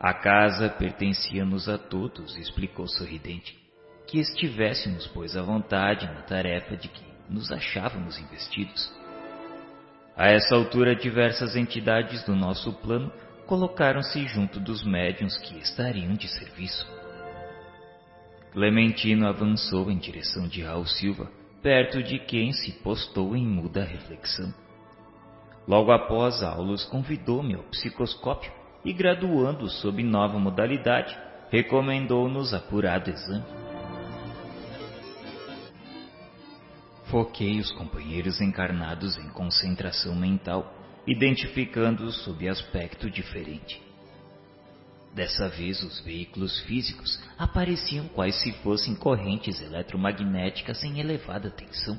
A 0.00 0.14
casa 0.14 0.70
pertencia-nos 0.70 1.68
a 1.68 1.76
todos, 1.76 2.34
explicou 2.38 2.88
sorridente. 2.88 3.58
Que 4.06 4.18
estivéssemos, 4.18 5.06
pois, 5.08 5.36
à 5.36 5.42
vontade 5.42 6.06
na 6.06 6.22
tarefa 6.22 6.78
de 6.78 6.88
que 6.88 7.04
nos 7.28 7.52
achávamos 7.52 8.18
investidos. 8.18 8.90
A 10.16 10.28
essa 10.28 10.54
altura, 10.54 10.96
diversas 10.96 11.54
entidades 11.54 12.24
do 12.24 12.34
nosso 12.34 12.72
plano 12.80 13.12
colocaram-se 13.46 14.26
junto 14.28 14.58
dos 14.58 14.82
médiuns 14.82 15.36
que 15.36 15.58
estariam 15.58 16.14
de 16.14 16.26
serviço. 16.26 16.86
Clementino 18.52 19.28
avançou 19.28 19.90
em 19.90 19.98
direção 19.98 20.48
de 20.48 20.62
Raul 20.62 20.86
Silva, 20.86 21.30
perto 21.62 22.02
de 22.02 22.18
quem 22.18 22.52
se 22.52 22.72
postou 22.82 23.36
em 23.36 23.46
muda 23.46 23.84
reflexão. 23.84 24.52
Logo 25.68 25.92
após 25.92 26.42
aulas, 26.42 26.84
convidou-me 26.84 27.54
ao 27.54 27.62
psicoscópio 27.64 28.52
e, 28.84 28.92
graduando 28.92 29.68
sob 29.68 30.02
nova 30.02 30.38
modalidade, 30.38 31.16
recomendou-nos 31.50 32.54
apurado 32.54 33.10
exame. 33.10 33.44
Foquei 37.10 37.58
os 37.58 37.70
companheiros 37.72 38.40
encarnados 38.40 39.18
em 39.18 39.28
concentração 39.30 40.14
mental, 40.14 40.72
identificando-os 41.06 42.22
sob 42.24 42.48
aspecto 42.48 43.10
diferente. 43.10 43.89
Dessa 45.14 45.48
vez, 45.48 45.82
os 45.82 46.00
veículos 46.00 46.60
físicos 46.60 47.20
apareciam 47.36 48.06
quais 48.08 48.36
se 48.42 48.52
fossem 48.62 48.94
correntes 48.94 49.60
eletromagnéticas 49.60 50.84
em 50.84 51.00
elevada 51.00 51.50
tensão. 51.50 51.98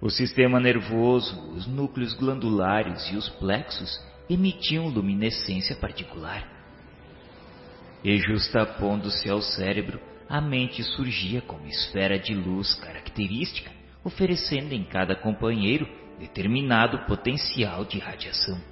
O 0.00 0.08
sistema 0.08 0.58
nervoso, 0.58 1.38
os 1.52 1.66
núcleos 1.66 2.14
glandulares 2.14 3.10
e 3.12 3.16
os 3.16 3.28
plexos 3.28 4.00
emitiam 4.28 4.88
luminescência 4.88 5.76
particular. 5.76 6.48
E 8.02 8.18
justapondo-se 8.18 9.28
ao 9.28 9.40
cérebro, 9.40 10.00
a 10.28 10.40
mente 10.40 10.82
surgia 10.82 11.42
como 11.42 11.66
esfera 11.66 12.18
de 12.18 12.34
luz 12.34 12.74
característica, 12.76 13.70
oferecendo 14.02 14.72
em 14.72 14.82
cada 14.82 15.14
companheiro 15.14 15.86
determinado 16.18 17.06
potencial 17.06 17.84
de 17.84 17.98
radiação. 17.98 18.71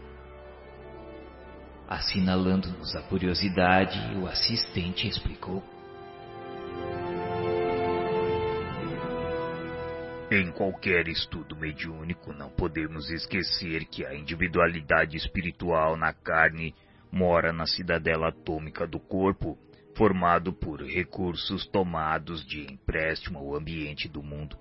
Assinalando-nos 1.91 2.95
a 2.95 3.03
curiosidade, 3.03 3.99
o 4.17 4.29
assistente 4.29 5.09
explicou. 5.09 5.61
Em 10.31 10.53
qualquer 10.53 11.09
estudo 11.09 11.57
mediúnico, 11.57 12.33
não 12.33 12.49
podemos 12.49 13.11
esquecer 13.11 13.87
que 13.87 14.07
a 14.07 14.15
individualidade 14.15 15.17
espiritual 15.17 15.97
na 15.97 16.12
carne 16.12 16.77
mora 17.11 17.53
na 17.53 17.67
cidadela 17.67 18.29
atômica 18.29 18.87
do 18.87 19.01
corpo, 19.01 19.59
formado 19.97 20.53
por 20.53 20.81
recursos 20.81 21.67
tomados 21.67 22.47
de 22.47 22.73
empréstimo 22.73 23.41
ao 23.41 23.57
ambiente 23.57 24.09
do 24.09 24.23
mundo. 24.23 24.57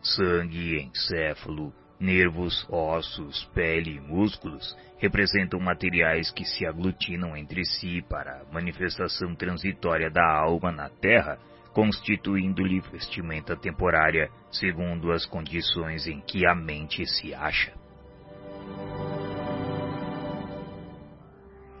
Sangue, 0.00 0.80
encéfalo, 0.80 1.74
nervos, 2.00 2.66
ossos, 2.70 3.44
pele 3.54 3.96
e 3.96 4.00
músculos 4.00 4.76
representam 4.98 5.60
materiais 5.60 6.30
que 6.30 6.44
se 6.44 6.66
aglutinam 6.66 7.36
entre 7.36 7.64
si 7.64 8.02
para 8.08 8.40
a 8.40 8.52
manifestação 8.52 9.34
transitória 9.34 10.10
da 10.10 10.26
alma 10.26 10.72
na 10.72 10.88
Terra 10.88 11.38
constituindo-lhe 11.72 12.80
vestimenta 12.80 13.56
temporária, 13.56 14.30
segundo 14.50 15.12
as 15.12 15.24
condições 15.24 16.06
em 16.06 16.20
que 16.20 16.46
a 16.46 16.54
mente 16.54 17.06
se 17.06 17.32
acha. 17.34 17.72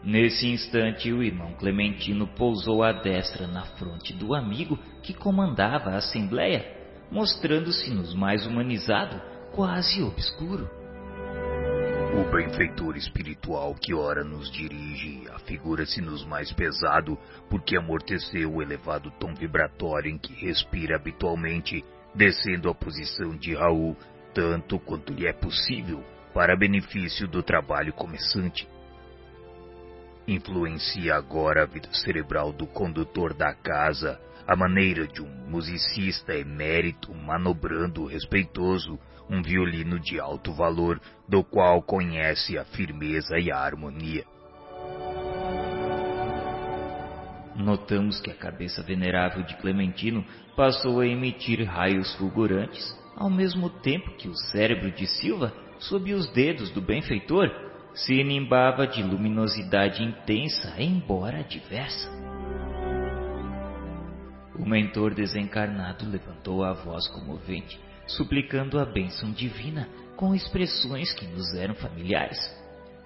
Nesse 0.02 0.46
instante, 0.46 1.12
o 1.12 1.22
irmão 1.22 1.52
Clementino 1.54 2.26
pousou 2.26 2.82
a 2.82 2.92
destra 2.92 3.46
na 3.46 3.64
fronte 3.76 4.14
do 4.14 4.34
amigo 4.34 4.78
que 5.02 5.12
comandava 5.12 5.90
a 5.90 5.96
assembleia, 5.96 6.64
mostrando-se-nos 7.10 8.14
mais 8.14 8.46
humanizado, 8.46 9.20
quase 9.52 10.02
obscuro. 10.02 10.68
O 12.12 12.24
benfeitor 12.32 12.96
espiritual 12.96 13.74
que 13.74 13.94
ora 13.94 14.24
nos 14.24 14.50
dirige 14.50 15.28
afigura-se-nos 15.32 16.24
mais 16.24 16.52
pesado 16.52 17.16
porque 17.48 17.76
amorteceu 17.76 18.52
o 18.52 18.62
elevado 18.62 19.12
tom 19.12 19.32
vibratório 19.32 20.10
em 20.10 20.18
que 20.18 20.34
respira 20.34 20.96
habitualmente, 20.96 21.84
descendo 22.14 22.68
a 22.68 22.74
posição 22.74 23.36
de 23.36 23.54
Raul 23.54 23.96
tanto 24.34 24.78
quanto 24.80 25.12
lhe 25.12 25.26
é 25.26 25.32
possível 25.32 26.02
para 26.34 26.56
benefício 26.56 27.28
do 27.28 27.42
trabalho 27.42 27.92
começante. 27.92 28.68
Influencia 30.26 31.14
agora 31.14 31.62
a 31.62 31.66
vida 31.66 31.92
cerebral 31.92 32.52
do 32.52 32.66
condutor 32.66 33.34
da 33.34 33.52
casa, 33.54 34.20
a 34.46 34.56
maneira 34.56 35.06
de 35.06 35.22
um 35.22 35.28
musicista 35.48 36.34
emérito 36.34 37.14
manobrando 37.14 38.04
respeitoso 38.06 38.98
um 39.30 39.40
violino 39.42 40.00
de 40.00 40.18
alto 40.18 40.52
valor, 40.52 41.00
do 41.28 41.44
qual 41.44 41.80
conhece 41.80 42.58
a 42.58 42.64
firmeza 42.64 43.38
e 43.38 43.50
a 43.50 43.58
harmonia. 43.58 44.24
Notamos 47.54 48.20
que 48.20 48.30
a 48.30 48.34
cabeça 48.34 48.82
venerável 48.82 49.44
de 49.44 49.56
Clementino 49.58 50.24
passou 50.56 51.00
a 51.00 51.06
emitir 51.06 51.62
raios 51.64 52.12
fulgurantes, 52.16 52.98
ao 53.16 53.30
mesmo 53.30 53.70
tempo 53.70 54.16
que 54.16 54.28
o 54.28 54.34
cérebro 54.34 54.90
de 54.90 55.06
Silva, 55.06 55.52
sob 55.78 56.12
os 56.12 56.28
dedos 56.32 56.70
do 56.70 56.80
benfeitor, 56.80 57.48
se 57.94 58.14
inimbava 58.14 58.86
de 58.86 59.02
luminosidade 59.02 60.02
intensa, 60.02 60.74
embora 60.78 61.44
diversa. 61.44 62.10
O 64.58 64.66
mentor 64.68 65.14
desencarnado 65.14 66.08
levantou 66.08 66.64
a 66.64 66.72
voz 66.72 67.06
comovente 67.08 67.78
suplicando 68.16 68.78
a 68.78 68.84
bênção 68.84 69.30
divina 69.32 69.88
com 70.16 70.34
expressões 70.34 71.12
que 71.12 71.26
nos 71.26 71.54
eram 71.54 71.74
familiares. 71.74 72.38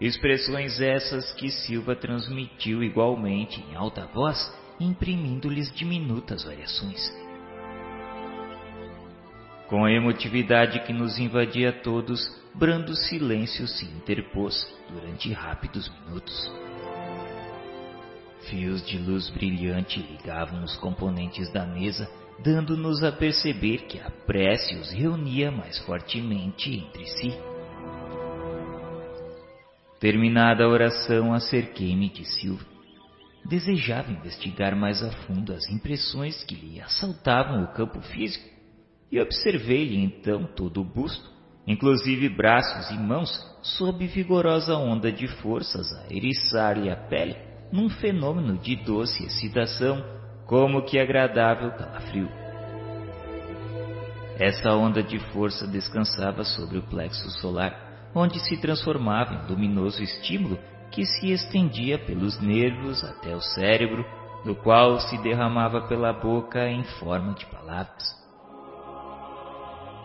Expressões 0.01 0.81
essas 0.81 1.32
que 1.35 1.51
Silva 1.51 1.94
transmitiu 1.94 2.82
igualmente 2.82 3.60
em 3.62 3.74
alta 3.74 4.06
voz, 4.06 4.52
imprimindo-lhes 4.81 5.72
diminutas 5.72 6.43
variações. 6.44 7.12
Com 9.68 9.85
a 9.85 9.93
emotividade 9.93 10.81
que 10.81 10.93
nos 10.93 11.18
invadia 11.18 11.70
a 11.70 11.72
todos, 11.72 12.20
brando 12.55 12.94
silêncio 12.94 13.66
se 13.66 13.85
interpôs 13.85 14.66
durante 14.90 15.32
rápidos 15.32 15.90
minutos. 16.01 16.52
Fios 18.51 18.85
de 18.85 18.98
luz 18.98 19.31
brilhante 19.31 20.01
ligavam 20.01 20.64
os 20.64 20.76
componentes 20.76 21.51
da 21.51 21.64
mesa 21.64 22.10
dando-nos 22.43 23.02
a 23.02 23.12
perceber 23.12 23.86
que 23.86 23.98
a 23.98 24.11
prece 24.11 24.74
os 24.77 24.90
reunia 24.90 25.51
mais 25.51 25.78
fortemente 25.81 26.74
entre 26.74 27.06
si. 27.06 27.32
Terminada 30.01 30.65
a 30.65 30.69
oração, 30.69 31.32
acerquei-me 31.32 32.11
de 32.11 32.24
Silva. 32.24 32.65
Desejava 33.44 34.11
investigar 34.11 34.74
mais 34.74 35.02
a 35.02 35.11
fundo 35.11 35.52
as 35.52 35.69
impressões 35.69 36.43
que 36.44 36.55
lhe 36.55 36.81
assaltavam 36.81 37.62
o 37.62 37.73
campo 37.73 38.01
físico 38.01 38.48
e 39.12 39.20
observei-lhe 39.20 40.02
então 40.02 40.44
todo 40.56 40.81
o 40.81 40.85
busto, 40.85 41.31
inclusive 41.66 42.28
braços 42.28 42.90
e 42.90 42.98
mãos, 42.98 43.31
sob 43.62 44.06
vigorosa 44.06 44.77
onda 44.77 45.12
de 45.12 45.28
forças 45.28 45.93
a 45.93 46.12
eriçar-lhe 46.12 46.90
a 46.90 46.97
pele, 46.97 47.36
num 47.73 47.89
fenômeno 47.89 48.59
de 48.59 48.77
doce 48.77 49.24
excitação 49.24 50.14
como 50.47 50.83
que 50.83 50.99
agradável 50.99 51.71
calafrio. 51.73 52.29
Essa 54.39 54.73
onda 54.75 55.03
de 55.03 55.19
força 55.33 55.66
descansava 55.66 56.43
sobre 56.45 56.79
o 56.79 56.83
plexo 56.83 57.31
solar, 57.41 58.11
onde 58.15 58.41
se 58.41 58.61
transformava 58.61 59.35
em 59.35 59.47
luminoso 59.47 60.03
estímulo 60.03 60.59
que 60.91 61.05
se 61.05 61.31
estendia 61.31 61.99
pelos 61.99 62.41
nervos 62.41 63.03
até 63.05 63.35
o 63.35 63.41
cérebro, 63.41 64.05
do 64.45 64.55
qual 64.55 65.01
se 65.01 65.16
derramava 65.23 65.83
pela 65.83 66.12
boca 66.12 66.69
em 66.69 66.85
forma 66.85 67.35
de 67.35 67.47
palavras. 67.47 68.25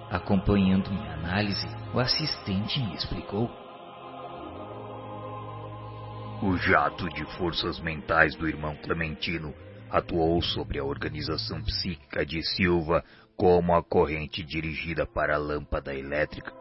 Acompanhando 0.09 0.89
minha 0.89 1.13
análise, 1.13 1.67
o 1.93 1.99
assistente 1.99 2.79
me 2.79 2.95
explicou. 2.95 3.49
O 6.41 6.55
jato 6.57 7.09
de 7.09 7.25
forças 7.37 7.79
mentais 7.79 8.33
do 8.35 8.47
irmão 8.47 8.75
Clementino 8.77 9.53
atuou 9.89 10.41
sobre 10.41 10.79
a 10.79 10.83
organização 10.83 11.61
psíquica 11.63 12.25
de 12.25 12.41
Silva 12.43 13.03
como 13.35 13.73
a 13.73 13.83
corrente 13.83 14.43
dirigida 14.43 15.05
para 15.05 15.35
a 15.35 15.39
lâmpada 15.39 15.95
elétrica. 15.95 16.53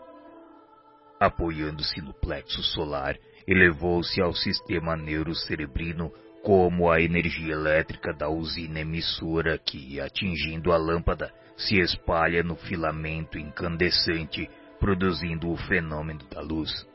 Apoiando-se 1.20 2.00
no 2.00 2.14
plexo 2.14 2.62
solar, 2.62 3.16
elevou-se 3.46 4.20
ao 4.22 4.32
sistema 4.32 4.96
neurocerebrino 4.96 6.12
como 6.44 6.90
a 6.90 7.00
energia 7.00 7.52
elétrica 7.52 8.12
da 8.12 8.28
usina 8.28 8.80
emissora 8.80 9.58
que, 9.58 10.00
atingindo 10.00 10.72
a 10.72 10.76
lâmpada, 10.76 11.32
se 11.56 11.80
espalha 11.80 12.44
no 12.44 12.54
filamento 12.54 13.36
incandescente, 13.36 14.48
produzindo 14.78 15.50
o 15.50 15.56
fenômeno 15.56 16.24
da 16.30 16.40
luz. 16.40 16.86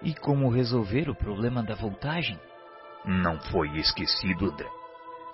E 0.00 0.14
como 0.14 0.48
resolver 0.48 1.10
o 1.10 1.14
problema 1.14 1.62
da 1.62 1.74
voltagem? 1.74 2.38
Não 3.04 3.40
foi 3.50 3.76
esquecido, 3.78 4.46
André. 4.46 4.77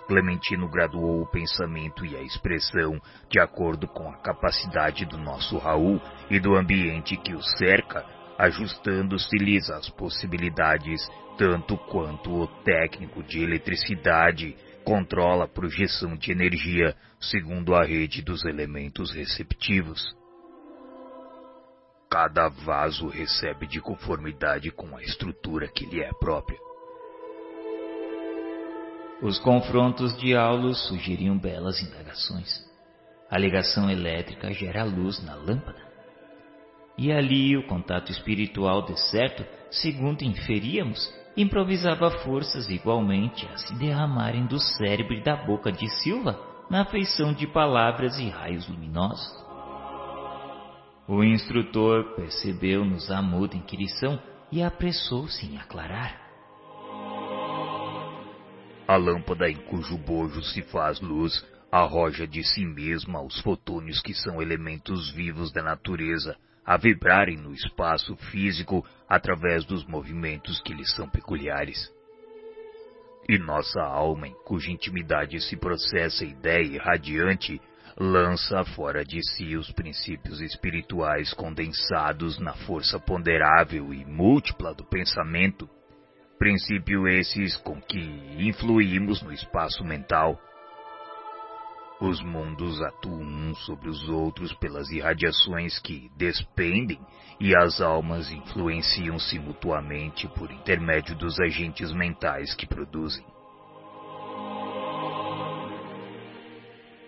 Clementino 0.07 0.69
graduou 0.69 1.23
o 1.23 1.27
pensamento 1.27 2.05
e 2.05 2.15
a 2.17 2.23
expressão 2.23 3.01
de 3.31 3.41
acordo 3.41 3.89
com 3.89 4.09
a 4.09 4.17
capacidade 4.19 5.05
do 5.07 5.17
nosso 5.17 5.57
Raul 5.57 6.01
e 6.31 6.39
do 6.39 6.55
ambiente 6.55 7.17
que 7.17 7.35
o 7.35 7.43
cerca, 7.43 8.05
ajustando-se-lhes 8.39 9.71
as 9.71 9.89
possibilidades, 9.91 11.09
tanto 11.39 11.77
quanto 11.77 12.31
o 12.31 12.47
técnico 12.63 13.23
de 13.23 13.43
eletricidade 13.43 14.57
controla 14.85 15.45
a 15.45 15.49
projeção 15.49 16.15
de 16.17 16.31
energia 16.31 16.95
segundo 17.19 17.75
a 17.75 17.83
rede 17.83 18.21
dos 18.21 18.45
elementos 18.45 19.11
receptivos. 19.13 20.15
Cada 22.11 22.49
vaso 22.49 23.09
recebe 23.09 23.67
de 23.67 23.81
conformidade 23.81 24.71
com 24.71 24.95
a 24.97 25.03
estrutura 25.03 25.67
que 25.67 25.87
lhe 25.87 26.01
é 26.01 26.11
própria. 26.21 26.59
Os 29.25 29.39
confrontos 29.39 30.15
de 30.19 30.37
aulos 30.37 30.87
sugeriam 30.87 31.39
belas 31.39 31.81
indagações. 31.81 32.63
A 33.31 33.39
ligação 33.39 33.91
elétrica 33.91 34.53
gera 34.53 34.85
luz 34.85 35.25
na 35.25 35.35
lâmpada. 35.35 35.83
E 36.99 37.11
ali 37.11 37.57
o 37.57 37.67
contato 37.67 38.13
espiritual, 38.13 38.83
de 38.85 39.01
certo, 39.09 39.43
segundo 39.71 40.21
inferíamos, 40.21 41.11
improvisava 41.39 42.11
forças 42.19 42.69
igualmente 42.69 43.47
a 43.47 43.57
se 43.57 43.75
derramarem 43.77 44.45
do 44.45 44.59
cérebro 44.59 45.15
e 45.15 45.23
da 45.23 45.37
boca 45.37 45.73
de 45.73 45.89
Silva 46.03 46.39
na 46.69 46.85
feição 46.85 47.33
de 47.33 47.47
palavras 47.47 48.19
e 48.19 48.29
raios 48.29 48.69
luminosos. 48.69 49.43
O 51.09 51.25
instrutor 51.25 52.15
percebeu-nos 52.15 53.11
a 53.11 53.23
muda 53.23 53.57
inquirição 53.57 54.21
e 54.53 54.63
apressou-se 54.63 55.47
em 55.47 55.57
aclarar. 55.57 56.24
A 58.87 58.97
lâmpada 58.97 59.49
em 59.49 59.57
cujo 59.57 59.97
bojo 59.97 60.43
se 60.43 60.63
faz 60.63 61.01
luz 61.01 61.45
arroja 61.73 62.27
de 62.27 62.45
si 62.45 62.65
mesma 62.65 63.23
os 63.23 63.41
fotônios 63.41 64.01
que 64.03 64.15
são 64.15 64.41
elementos 64.41 65.11
vivos 65.11 65.51
da 65.53 65.63
natureza 65.63 66.37
a 66.65 66.77
vibrarem 66.77 67.37
no 67.37 67.53
espaço 67.53 68.15
físico 68.31 68.87
através 69.09 69.65
dos 69.65 69.85
movimentos 69.87 70.61
que 70.61 70.73
lhes 70.73 70.95
são 70.95 71.09
peculiares. 71.09 71.91
E 73.29 73.39
nossa 73.39 73.81
alma, 73.83 74.29
em 74.29 74.35
cuja 74.45 74.71
intimidade 74.71 75.41
se 75.41 75.57
processa 75.57 76.25
ideia 76.25 76.75
irradiante, 76.75 77.61
lança 77.99 78.65
fora 78.65 79.03
de 79.03 79.21
si 79.31 79.57
os 79.57 79.73
princípios 79.73 80.41
espirituais 80.41 81.33
condensados 81.33 82.39
na 82.39 82.53
força 82.53 83.01
ponderável 83.01 83.95
e 83.95 84.05
múltipla 84.05 84.75
do 84.75 84.85
pensamento, 84.85 85.69
princípio 86.39 87.07
esses 87.07 87.57
com 87.59 87.81
que 87.81 88.01
influímos 88.39 89.23
no 89.23 89.33
espaço 89.33 89.85
mental. 89.85 90.39
Os 92.01 92.21
mundos 92.23 92.83
atuam 92.83 93.23
uns 93.23 93.65
sobre 93.65 93.89
os 93.89 94.09
outros 94.09 94.53
pelas 94.55 94.91
irradiações 94.91 95.79
que 95.79 96.11
despendem 96.17 97.01
e 97.41 97.57
as 97.57 97.81
almas 97.81 98.31
influenciam-se 98.31 99.39
mutuamente 99.39 100.29
por 100.29 100.51
intermédio 100.51 101.17
dos 101.17 101.41
agentes 101.41 101.93
mentais 101.93 102.55
que 102.55 102.67
produzem. 102.67 103.25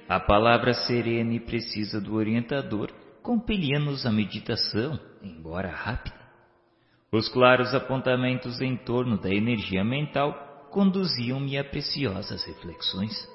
A 0.09 0.21
palavra 0.21 0.73
serene 0.73 1.41
precisa 1.41 2.01
do 2.01 2.15
orientador, 2.15 2.93
compelia-nos 3.23 4.07
à 4.07 4.13
meditação, 4.13 4.99
embora 5.21 5.69
rápida. 5.69 6.26
Os 7.17 7.31
claros 7.31 7.75
apontamentos 7.75 8.61
em 8.61 8.77
torno 8.77 9.17
da 9.17 9.31
energia 9.31 9.83
mental 9.83 10.69
conduziam-me 10.71 11.57
a 11.57 11.65
preciosas 11.65 12.45
reflexões. 12.45 13.27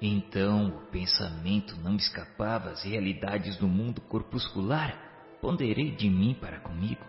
Então 0.00 0.68
o 0.68 0.86
pensamento 0.92 1.74
não 1.82 1.96
escapava 1.96 2.70
às 2.70 2.84
realidades 2.84 3.56
do 3.56 3.66
mundo 3.66 4.00
corpuscular, 4.02 4.96
ponderei 5.40 5.90
de 5.96 6.08
mim 6.08 6.36
para 6.40 6.60
comigo. 6.60 7.04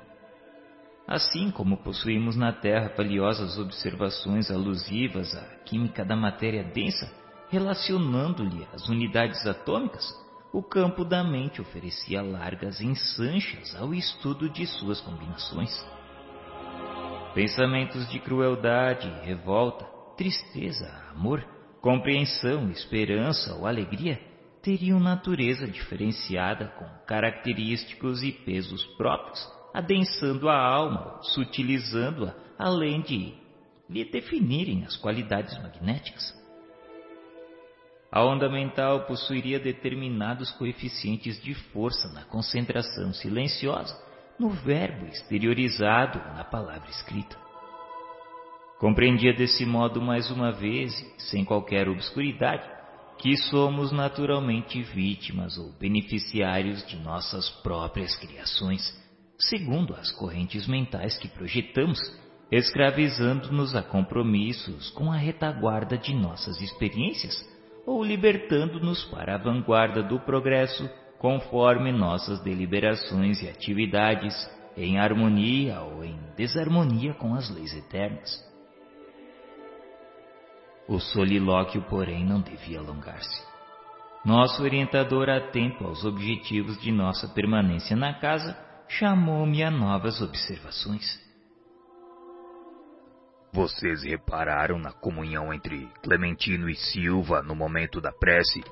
Assim 1.08 1.52
como 1.52 1.78
possuímos 1.78 2.36
na 2.36 2.52
Terra 2.52 2.92
valiosas 2.98 3.60
observações 3.60 4.50
alusivas 4.50 5.36
à 5.36 5.44
química 5.64 6.04
da 6.04 6.16
matéria 6.16 6.64
densa, 6.64 7.08
Relacionando-lhe 7.50 8.68
as 8.74 8.90
unidades 8.90 9.46
atômicas, 9.46 10.04
o 10.54 10.62
campo 10.62 11.04
da 11.04 11.24
mente 11.24 11.60
oferecia 11.60 12.22
largas 12.22 12.80
ensanchas 12.80 13.76
ao 13.76 13.92
estudo 13.92 14.48
de 14.48 14.68
suas 14.68 15.02
combinações. 15.02 15.72
Pensamentos 17.34 18.08
de 18.12 18.20
crueldade, 18.20 19.10
revolta, 19.24 19.84
tristeza, 20.16 20.88
amor, 21.10 21.44
compreensão, 21.82 22.70
esperança 22.70 23.56
ou 23.56 23.66
alegria 23.66 24.22
teriam 24.62 25.00
natureza 25.00 25.68
diferenciada 25.68 26.68
com 26.78 26.86
característicos 27.08 28.22
e 28.22 28.32
pesos 28.32 28.86
próprios, 28.96 29.44
adensando 29.74 30.48
a 30.48 30.56
alma, 30.56 31.20
sutilizando-a, 31.24 32.36
além 32.60 33.02
de 33.02 33.34
lhe 33.90 34.06
definirem 34.06 34.86
as 34.86 34.96
qualidades 34.98 35.58
magnéticas. 35.64 36.43
A 38.16 38.24
onda 38.24 38.48
mental 38.48 39.08
possuiria 39.08 39.60
determinados 39.60 40.52
coeficientes 40.52 41.42
de 41.42 41.56
força 41.56 42.14
na 42.14 42.24
concentração 42.26 43.12
silenciosa, 43.12 44.00
no 44.40 44.52
verbo 44.52 45.08
exteriorizado 45.08 46.20
na 46.36 46.44
palavra 46.44 46.88
escrita. 46.92 47.36
Compreendia 48.80 49.34
desse 49.34 49.66
modo 49.66 50.00
mais 50.00 50.30
uma 50.30 50.52
vez, 50.52 50.94
sem 51.18 51.44
qualquer 51.44 51.90
obscuridade, 51.90 52.62
que 53.18 53.36
somos 53.36 53.92
naturalmente 53.92 54.80
vítimas 54.84 55.58
ou 55.58 55.72
beneficiários 55.80 56.86
de 56.86 56.98
nossas 56.98 57.50
próprias 57.64 58.16
criações, 58.18 58.94
segundo 59.40 59.96
as 59.96 60.12
correntes 60.12 60.68
mentais 60.68 61.18
que 61.18 61.28
projetamos, 61.28 62.00
escravizando-nos 62.52 63.76
a 63.76 63.82
compromissos 63.82 64.92
com 64.92 65.12
a 65.12 65.18
retaguarda 65.18 65.98
de 65.98 66.14
nossas 66.14 66.62
experiências 66.62 67.52
ou 67.86 68.04
libertando-nos 68.04 69.04
para 69.06 69.36
a 69.36 69.38
vanguarda 69.38 70.02
do 70.02 70.20
progresso, 70.20 70.90
conforme 71.20 71.92
nossas 71.92 72.42
deliberações 72.42 73.42
e 73.42 73.50
atividades, 73.50 74.34
em 74.76 75.00
harmonia 75.00 75.82
ou 75.82 76.04
em 76.04 76.18
desarmonia 76.36 77.14
com 77.14 77.36
as 77.36 77.50
leis 77.50 77.74
eternas. 77.76 78.44
O 80.88 81.00
solilóquio, 81.00 81.82
porém, 81.84 82.26
não 82.26 82.42
devia 82.42 82.80
alongar-se. 82.80 83.54
Nosso 84.26 84.64
orientador, 84.64 85.30
atento 85.30 85.86
aos 85.86 86.04
objetivos 86.04 86.82
de 86.82 86.92
nossa 86.92 87.28
permanência 87.28 87.96
na 87.96 88.14
casa, 88.14 88.58
chamou-me 88.88 89.64
a 89.64 89.72
novas 89.72 90.22
observações. 90.22 91.23
Vocês 93.54 94.02
repararam 94.02 94.80
na 94.80 94.92
comunhão 94.92 95.54
entre 95.54 95.88
Clementino 96.02 96.68
e 96.68 96.76
Silva 96.76 97.44
no 97.44 97.54
momento 97.56 98.02
da 98.02 98.12
prece? 98.12 98.64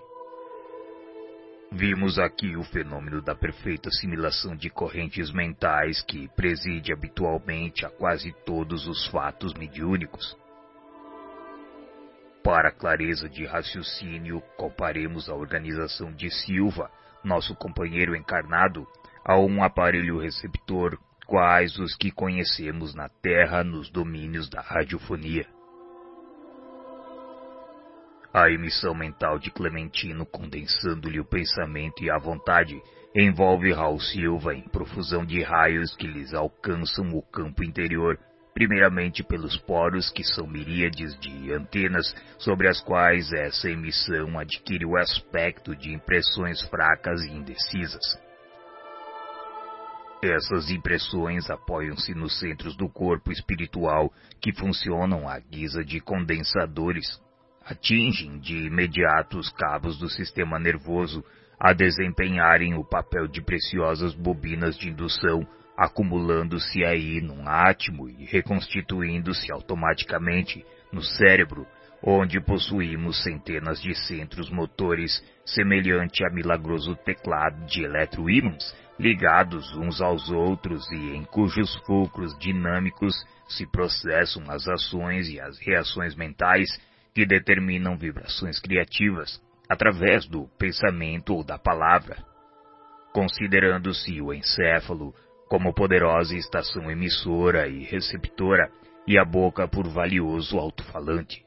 Vimos 1.71 2.17
aqui 2.17 2.55
o 2.57 2.63
fenômeno 2.63 3.21
da 3.21 3.35
perfeita 3.35 3.89
assimilação 3.89 4.55
de 4.55 4.71
correntes 4.71 5.31
mentais 5.31 6.01
que 6.01 6.27
preside 6.29 6.91
habitualmente 6.91 7.85
a 7.85 7.91
quase 7.91 8.33
todos 8.43 8.87
os 8.87 9.05
fatos 9.05 9.53
mediúnicos. 9.53 10.35
Para 12.43 12.71
clareza 12.71 13.29
de 13.29 13.45
raciocínio, 13.45 14.41
comparemos 14.57 15.29
a 15.29 15.35
organização 15.35 16.11
de 16.11 16.31
Silva, 16.31 16.89
nosso 17.23 17.53
companheiro 17.53 18.15
encarnado, 18.15 18.87
a 19.23 19.37
um 19.37 19.63
aparelho 19.63 20.17
receptor 20.17 20.97
quais 21.31 21.79
os 21.79 21.95
que 21.95 22.11
conhecemos 22.11 22.93
na 22.93 23.07
Terra 23.07 23.63
nos 23.63 23.89
domínios 23.89 24.49
da 24.49 24.59
radiofonia. 24.59 25.47
A 28.33 28.49
emissão 28.49 28.93
mental 28.93 29.39
de 29.39 29.49
Clementino, 29.49 30.25
condensando-lhe 30.25 31.21
o 31.21 31.25
pensamento 31.25 32.03
e 32.03 32.11
a 32.11 32.17
vontade, 32.17 32.77
envolve 33.15 33.71
Raul 33.71 34.01
Silva 34.01 34.53
em 34.53 34.67
profusão 34.67 35.25
de 35.25 35.41
raios 35.41 35.95
que 35.95 36.05
lhes 36.05 36.33
alcançam 36.33 37.09
o 37.13 37.21
campo 37.21 37.63
interior, 37.63 38.19
primeiramente 38.53 39.23
pelos 39.23 39.55
poros 39.55 40.11
que 40.11 40.25
são 40.25 40.45
miríades 40.45 41.17
de 41.17 41.53
antenas 41.53 42.13
sobre 42.39 42.67
as 42.67 42.81
quais 42.81 43.31
essa 43.31 43.69
emissão 43.69 44.37
adquire 44.37 44.85
o 44.85 44.97
aspecto 44.97 45.73
de 45.77 45.93
impressões 45.93 46.61
fracas 46.67 47.23
e 47.23 47.31
indecisas. 47.31 48.19
Essas 50.23 50.69
impressões 50.69 51.49
apoiam-se 51.49 52.14
nos 52.14 52.38
centros 52.39 52.77
do 52.77 52.88
corpo 52.88 53.31
espiritual 53.31 54.14
que 54.39 54.53
funcionam 54.53 55.27
à 55.27 55.39
guisa 55.39 55.84
de 55.84 55.99
condensadores. 55.99 57.19
Atingem 57.65 58.38
de 58.38 58.68
imediato 58.68 59.39
os 59.39 59.49
cabos 59.49 59.98
do 59.98 60.07
sistema 60.10 60.60
nervoso 60.60 61.26
a 61.60 61.73
desempenharem 61.73 62.76
o 62.76 62.84
papel 62.84 63.27
de 63.27 63.41
preciosas 63.41 64.14
bobinas 64.14 64.77
de 64.77 64.89
indução, 64.89 65.48
acumulando-se 65.76 66.85
aí 66.85 67.19
num 67.19 67.48
átimo 67.48 68.07
e 68.07 68.26
reconstituindo-se 68.26 69.52
automaticamente 69.52 70.64
no 70.91 71.02
cérebro, 71.02 71.65
onde 72.03 72.39
possuímos 72.39 73.23
centenas 73.23 73.81
de 73.81 73.95
centros 73.95 74.52
motores, 74.52 75.23
semelhante 75.45 76.23
a 76.23 76.30
milagroso 76.30 76.95
teclado 76.95 77.65
de 77.65 77.84
eletroímãs 77.84 78.76
ligados 79.02 79.76
uns 79.76 79.99
aos 79.99 80.30
outros 80.30 80.88
e 80.91 81.15
em 81.15 81.23
cujos 81.23 81.76
fulcros 81.88 82.38
dinâmicos 82.38 83.15
se 83.48 83.65
processam 83.65 84.44
as 84.48 84.68
ações 84.68 85.28
e 85.28 85.41
as 85.41 85.57
reações 85.60 86.15
mentais 86.15 86.69
que 87.14 87.26
determinam 87.26 87.98
vibrações 87.98 88.60
criativas 88.60 89.41
através 89.68 90.28
do 90.28 90.48
pensamento 90.60 91.34
ou 91.34 91.44
da 91.44 91.57
palavra. 91.57 92.23
Considerando-se 93.11 94.22
o 94.22 94.32
encéfalo 94.32 95.15
como 95.49 95.73
poderosa 95.73 96.36
estação 96.36 96.90
emissora 96.90 97.68
e 97.68 97.84
receptora 97.84 98.72
e 99.07 99.18
a 99.18 99.26
boca 99.26 99.68
por 99.68 99.88
valioso 99.88 100.60
alto-falante. 100.60 101.44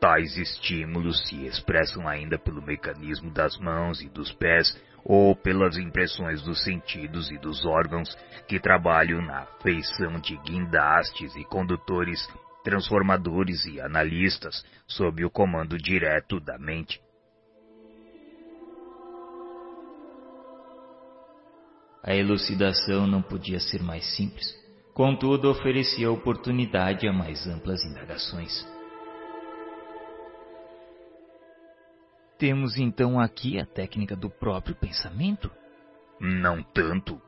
Tais 0.00 0.36
estímulos 0.36 1.26
se 1.26 1.44
expressam 1.44 2.06
ainda 2.06 2.38
pelo 2.38 2.62
mecanismo 2.62 3.32
das 3.32 3.58
mãos 3.58 4.00
e 4.00 4.08
dos 4.08 4.32
pés 4.32 4.80
ou 5.08 5.34
pelas 5.34 5.78
impressões 5.78 6.42
dos 6.42 6.62
sentidos 6.62 7.30
e 7.30 7.38
dos 7.38 7.64
órgãos 7.64 8.14
que 8.46 8.60
trabalham 8.60 9.22
na 9.22 9.46
feição 9.62 10.20
de 10.20 10.36
guindastes 10.36 11.34
e 11.34 11.44
condutores, 11.44 12.28
transformadores 12.62 13.64
e 13.64 13.80
analistas 13.80 14.62
sob 14.86 15.24
o 15.24 15.30
comando 15.30 15.78
direto 15.78 16.38
da 16.38 16.58
mente. 16.58 17.00
A 22.04 22.14
elucidação 22.14 23.06
não 23.06 23.22
podia 23.22 23.58
ser 23.58 23.82
mais 23.82 24.04
simples, 24.14 24.54
contudo 24.92 25.50
oferecia 25.50 26.10
oportunidade 26.10 27.08
a 27.08 27.12
mais 27.12 27.46
amplas 27.46 27.82
indagações. 27.82 28.77
Temos 32.38 32.78
então 32.78 33.18
aqui 33.18 33.58
a 33.58 33.66
técnica 33.66 34.14
do 34.14 34.30
próprio 34.30 34.76
pensamento? 34.76 35.50
Não 36.20 36.62
tanto. 36.62 37.20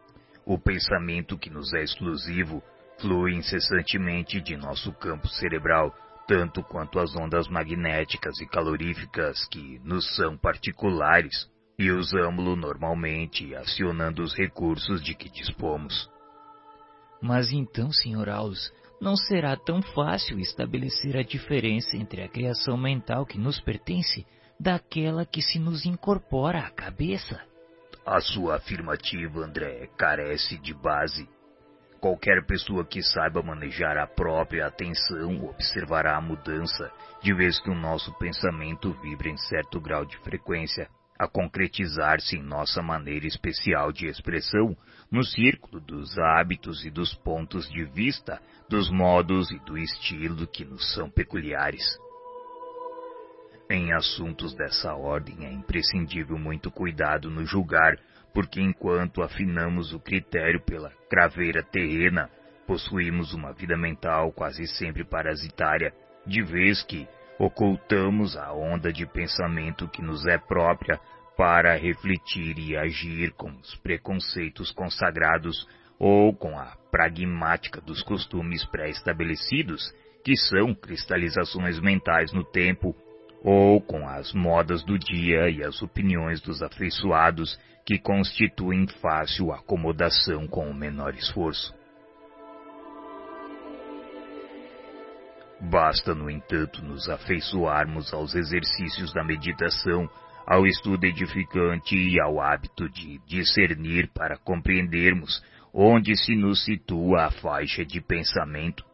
O 0.47 0.57
pensamento 0.57 1.37
que 1.37 1.51
nos 1.51 1.75
é 1.75 1.83
exclusivo 1.83 2.63
flui 3.01 3.35
incessantemente 3.35 4.41
de 4.41 4.57
nosso 4.57 4.93
campo 4.93 5.27
cerebral, 5.27 5.93
tanto 6.29 6.63
quanto 6.63 7.01
as 7.01 7.15
ondas 7.17 7.49
magnéticas 7.49 8.41
e 8.41 8.47
caloríficas 8.47 9.49
que 9.49 9.81
nos 9.83 10.15
são 10.15 10.37
particulares, 10.37 11.51
e 11.77 11.91
usamos-lo 11.91 12.55
normalmente 12.55 13.53
acionando 13.57 14.23
os 14.23 14.37
recursos 14.37 15.03
de 15.03 15.15
que 15.15 15.29
dispomos. 15.29 16.09
Mas 17.21 17.51
então, 17.51 17.91
Sr. 17.91 18.29
Aulus, 18.29 18.73
não 19.01 19.17
será 19.17 19.57
tão 19.57 19.83
fácil 19.83 20.39
estabelecer 20.39 21.17
a 21.17 21.23
diferença 21.23 21.97
entre 21.97 22.23
a 22.23 22.29
criação 22.29 22.77
mental 22.77 23.27
que 23.27 23.39
nos 23.39 23.59
pertence 23.61 24.25
daquela 24.61 25.25
que 25.25 25.41
se 25.41 25.59
nos 25.59 25.87
incorpora 25.87 26.59
à 26.59 26.71
cabeça. 26.71 27.41
A 28.05 28.21
sua 28.21 28.57
afirmativa, 28.57 29.41
André, 29.41 29.89
carece 29.97 30.59
de 30.59 30.75
base. 30.75 31.27
Qualquer 31.99 32.45
pessoa 32.45 32.85
que 32.85 33.03
saiba 33.03 33.43
manejar 33.43 33.97
a 33.97 34.07
própria 34.07 34.67
atenção 34.67 35.47
observará 35.47 36.17
a 36.17 36.21
mudança, 36.21 36.93
de 37.23 37.33
vez 37.33 37.59
que 37.59 37.71
o 37.71 37.75
nosso 37.75 38.13
pensamento 38.19 38.93
vibra 39.01 39.31
em 39.31 39.37
certo 39.39 39.81
grau 39.81 40.05
de 40.05 40.19
frequência, 40.19 40.89
a 41.19 41.27
concretizar-se 41.27 42.37
em 42.37 42.43
nossa 42.43 42.83
maneira 42.83 43.27
especial 43.27 43.93
de 43.93 44.07
expressão, 44.09 44.77
no 45.11 45.25
círculo 45.25 45.81
dos 45.81 46.19
hábitos 46.19 46.85
e 46.85 46.91
dos 46.91 47.15
pontos 47.15 47.69
de 47.71 47.85
vista, 47.85 48.41
dos 48.69 48.91
modos 48.91 49.51
e 49.51 49.59
do 49.61 49.77
estilo 49.79 50.47
que 50.47 50.65
nos 50.65 50.93
são 50.95 51.11
peculiares. 51.11 51.99
Em 53.71 53.93
assuntos 53.93 54.53
dessa 54.57 54.97
ordem 54.97 55.47
é 55.47 55.53
imprescindível 55.53 56.37
muito 56.37 56.73
cuidado 56.73 57.31
no 57.31 57.47
julgar, 57.47 57.97
porque 58.35 58.61
enquanto 58.61 59.23
afinamos 59.23 59.93
o 59.93 60.01
critério 60.01 60.61
pela 60.61 60.91
craveira 61.09 61.63
terrena, 61.63 62.29
possuímos 62.67 63.33
uma 63.33 63.53
vida 63.53 63.77
mental 63.77 64.33
quase 64.33 64.67
sempre 64.67 65.05
parasitária, 65.05 65.95
de 66.27 66.43
vez 66.43 66.83
que 66.83 67.07
ocultamos 67.39 68.37
a 68.37 68.53
onda 68.53 68.93
de 68.93 69.07
pensamento 69.07 69.87
que 69.87 70.03
nos 70.03 70.27
é 70.27 70.37
própria 70.37 70.99
para 71.37 71.77
refletir 71.77 72.59
e 72.59 72.77
agir 72.77 73.31
com 73.35 73.51
os 73.51 73.77
preconceitos 73.77 74.73
consagrados 74.73 75.65
ou 75.97 76.35
com 76.35 76.59
a 76.59 76.77
pragmática 76.91 77.81
dos 77.81 78.03
costumes 78.03 78.65
pré-estabelecidos, 78.67 79.95
que 80.25 80.37
são 80.37 80.75
cristalizações 80.75 81.79
mentais 81.79 82.33
no 82.33 82.43
tempo 82.43 82.97
ou 83.43 83.81
com 83.81 84.07
as 84.07 84.33
modas 84.33 84.85
do 84.85 84.99
dia 84.99 85.49
e 85.49 85.65
as 85.65 85.81
opiniões 85.83 86.41
dos 86.41 86.63
afeiçoados 86.63 87.59
que 87.87 87.99
constituem 87.99 88.87
fácil 88.87 89.53
acomodação 89.53 90.47
com 90.47 90.69
o 90.69 90.75
menor 90.75 91.15
esforço. 91.15 91.75
Basta, 95.61 96.15
no 96.15 96.31
entanto, 96.31 96.83
nos 96.83 97.09
afeiçoarmos 97.09 98.15
aos 98.15 98.35
exercícios 98.35 99.13
da 99.13 99.23
meditação, 99.23 100.09
ao 100.47 100.67
estudo 100.67 101.05
edificante 101.05 101.95
e 101.95 102.19
ao 102.19 102.41
hábito 102.41 102.89
de 102.89 103.19
discernir 103.27 104.09
para 104.09 104.39
compreendermos 104.39 105.43
onde 105.73 106.17
se 106.17 106.35
nos 106.35 106.65
situa 106.65 107.27
a 107.27 107.31
faixa 107.31 107.85
de 107.85 108.01
pensamento, 108.01 108.85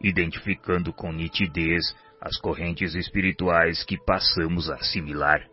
identificando 0.00 0.92
com 0.92 1.10
nitidez 1.10 1.82
as 2.20 2.36
correntes 2.36 2.94
espirituais 2.94 3.82
que 3.84 3.96
passamos 3.96 4.68
a 4.68 4.74
assimilar. 4.74 5.48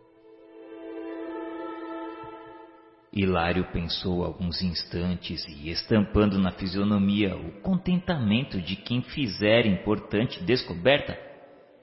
Hilário 3.10 3.64
pensou 3.72 4.22
alguns 4.22 4.60
instantes 4.62 5.44
e, 5.48 5.70
estampando 5.70 6.38
na 6.38 6.52
fisionomia 6.52 7.34
o 7.34 7.60
contentamento 7.62 8.60
de 8.60 8.76
quem 8.76 9.00
fizer 9.00 9.64
importante 9.64 10.44
descoberta, 10.44 11.18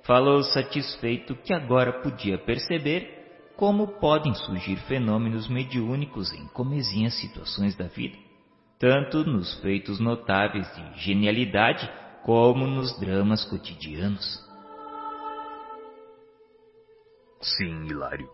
falou 0.04 0.44
satisfeito 0.44 1.36
que 1.36 1.52
agora 1.52 2.02
podia 2.02 2.38
perceber 2.38 3.16
como 3.58 4.00
podem 4.00 4.36
surgir 4.36 4.76
fenômenos 4.88 5.48
mediúnicos 5.48 6.32
em 6.32 6.46
comezinhas 6.50 7.16
situações 7.20 7.76
da 7.76 7.88
vida, 7.88 8.18
tanto 8.78 9.24
nos 9.24 9.60
feitos 9.62 10.00
notáveis 10.00 10.68
de 10.76 11.02
genialidade 11.02 11.90
como 12.24 12.68
nos 12.68 13.00
dramas 13.00 13.44
cotidianos. 13.46 14.45
Sim, 17.46 17.86
Hilário. 17.86 18.28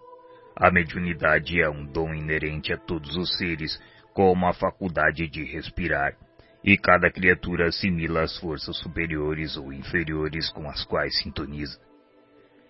A 0.56 0.72
mediunidade 0.72 1.62
é 1.62 1.70
um 1.70 1.86
dom 1.86 2.14
inerente 2.14 2.72
a 2.72 2.78
todos 2.78 3.18
os 3.18 3.38
seres, 3.38 3.78
como 4.14 4.48
a 4.48 4.54
faculdade 4.54 5.28
de 5.28 5.44
respirar, 5.44 6.16
e 6.64 6.78
cada 6.78 7.12
criatura 7.12 7.68
assimila 7.68 8.22
as 8.22 8.38
forças 8.38 8.78
superiores 8.78 9.58
ou 9.58 9.74
inferiores 9.74 10.50
com 10.52 10.70
as 10.70 10.86
quais 10.86 11.18
sintoniza. 11.20 11.78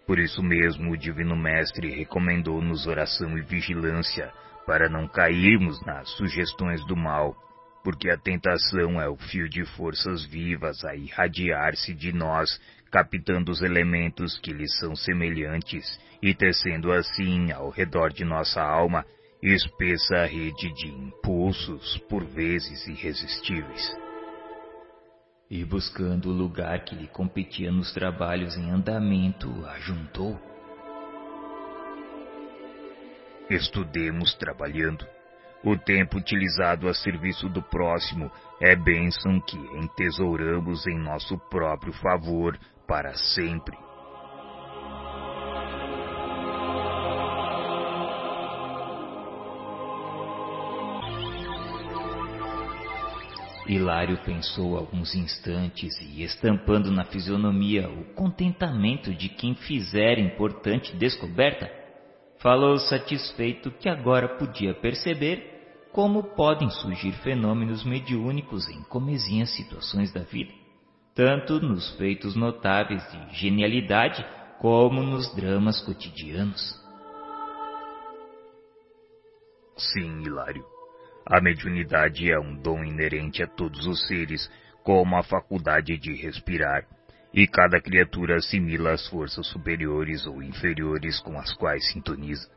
Por 0.07 0.17
isso 0.17 0.41
mesmo, 0.41 0.91
o 0.91 0.97
Divino 0.97 1.35
Mestre 1.35 1.91
recomendou-nos 1.91 2.87
oração 2.87 3.37
e 3.37 3.41
vigilância 3.41 4.33
para 4.65 4.89
não 4.89 5.07
cairmos 5.07 5.79
nas 5.85 6.09
sugestões 6.17 6.83
do 6.87 6.95
mal, 6.95 7.35
porque 7.83 8.09
a 8.09 8.17
tentação 8.17 8.99
é 8.99 9.07
o 9.07 9.15
fio 9.15 9.47
de 9.47 9.63
forças 9.75 10.25
vivas 10.25 10.83
a 10.83 10.95
irradiar-se 10.95 11.93
de 11.93 12.11
nós 12.11 12.59
captando 12.91 13.51
os 13.51 13.61
elementos 13.61 14.37
que 14.39 14.51
lhes 14.51 14.77
são 14.77 14.95
semelhantes 14.95 15.99
e 16.21 16.35
tecendo 16.35 16.91
assim 16.91 17.51
ao 17.51 17.69
redor 17.69 18.11
de 18.11 18.25
nossa 18.25 18.61
alma 18.61 19.05
espessa 19.41 20.25
rede 20.25 20.71
de 20.73 20.87
impulsos, 20.87 21.97
por 22.09 22.23
vezes 22.23 22.85
irresistíveis. 22.87 23.97
E 25.49 25.65
buscando 25.65 26.29
o 26.29 26.33
lugar 26.33 26.83
que 26.85 26.95
lhe 26.95 27.07
competia 27.07 27.71
nos 27.71 27.91
trabalhos 27.91 28.55
em 28.55 28.69
andamento, 28.69 29.49
ajuntou. 29.65 30.39
Estudemos 33.49 34.33
trabalhando. 34.35 35.05
O 35.63 35.75
tempo 35.77 36.17
utilizado 36.17 36.87
a 36.87 36.93
serviço 36.93 37.49
do 37.49 37.61
próximo 37.61 38.31
é 38.61 38.75
bênção 38.75 39.39
que 39.41 39.57
entesouramos 39.57 40.87
em 40.87 40.97
nosso 40.97 41.37
próprio 41.49 41.93
favor 41.93 42.57
para 42.91 43.13
sempre. 43.15 43.77
Hilário 53.65 54.17
pensou 54.25 54.75
alguns 54.75 55.15
instantes 55.15 55.97
e, 56.01 56.21
estampando 56.21 56.91
na 56.91 57.05
fisionomia 57.05 57.87
o 57.87 58.13
contentamento 58.13 59.13
de 59.13 59.29
quem 59.29 59.55
fizer 59.55 60.19
importante 60.19 60.93
descoberta, 60.97 61.71
falou 62.39 62.77
satisfeito 62.77 63.71
que 63.71 63.87
agora 63.87 64.37
podia 64.37 64.73
perceber 64.73 65.87
como 65.93 66.35
podem 66.35 66.69
surgir 66.69 67.13
fenômenos 67.23 67.85
mediúnicos 67.85 68.67
em 68.67 68.83
comezinhas 68.83 69.55
situações 69.55 70.11
da 70.11 70.23
vida 70.23 70.60
tanto 71.13 71.59
nos 71.59 71.95
feitos 71.97 72.35
notáveis 72.35 73.03
de 73.11 73.39
genialidade 73.39 74.25
como 74.59 75.01
nos 75.01 75.33
dramas 75.35 75.81
cotidianos. 75.81 76.79
Sim, 79.75 80.21
Hilário. 80.21 80.63
A 81.25 81.41
mediunidade 81.41 82.31
é 82.31 82.39
um 82.39 82.55
dom 82.55 82.83
inerente 82.83 83.43
a 83.43 83.47
todos 83.47 83.85
os 83.87 84.07
seres, 84.07 84.49
como 84.83 85.17
a 85.17 85.23
faculdade 85.23 85.97
de 85.97 86.13
respirar, 86.13 86.85
e 87.33 87.47
cada 87.47 87.79
criatura 87.81 88.37
assimila 88.37 88.91
as 88.91 89.07
forças 89.07 89.47
superiores 89.47 90.25
ou 90.25 90.41
inferiores 90.41 91.19
com 91.19 91.37
as 91.39 91.53
quais 91.53 91.91
sintoniza. 91.91 92.49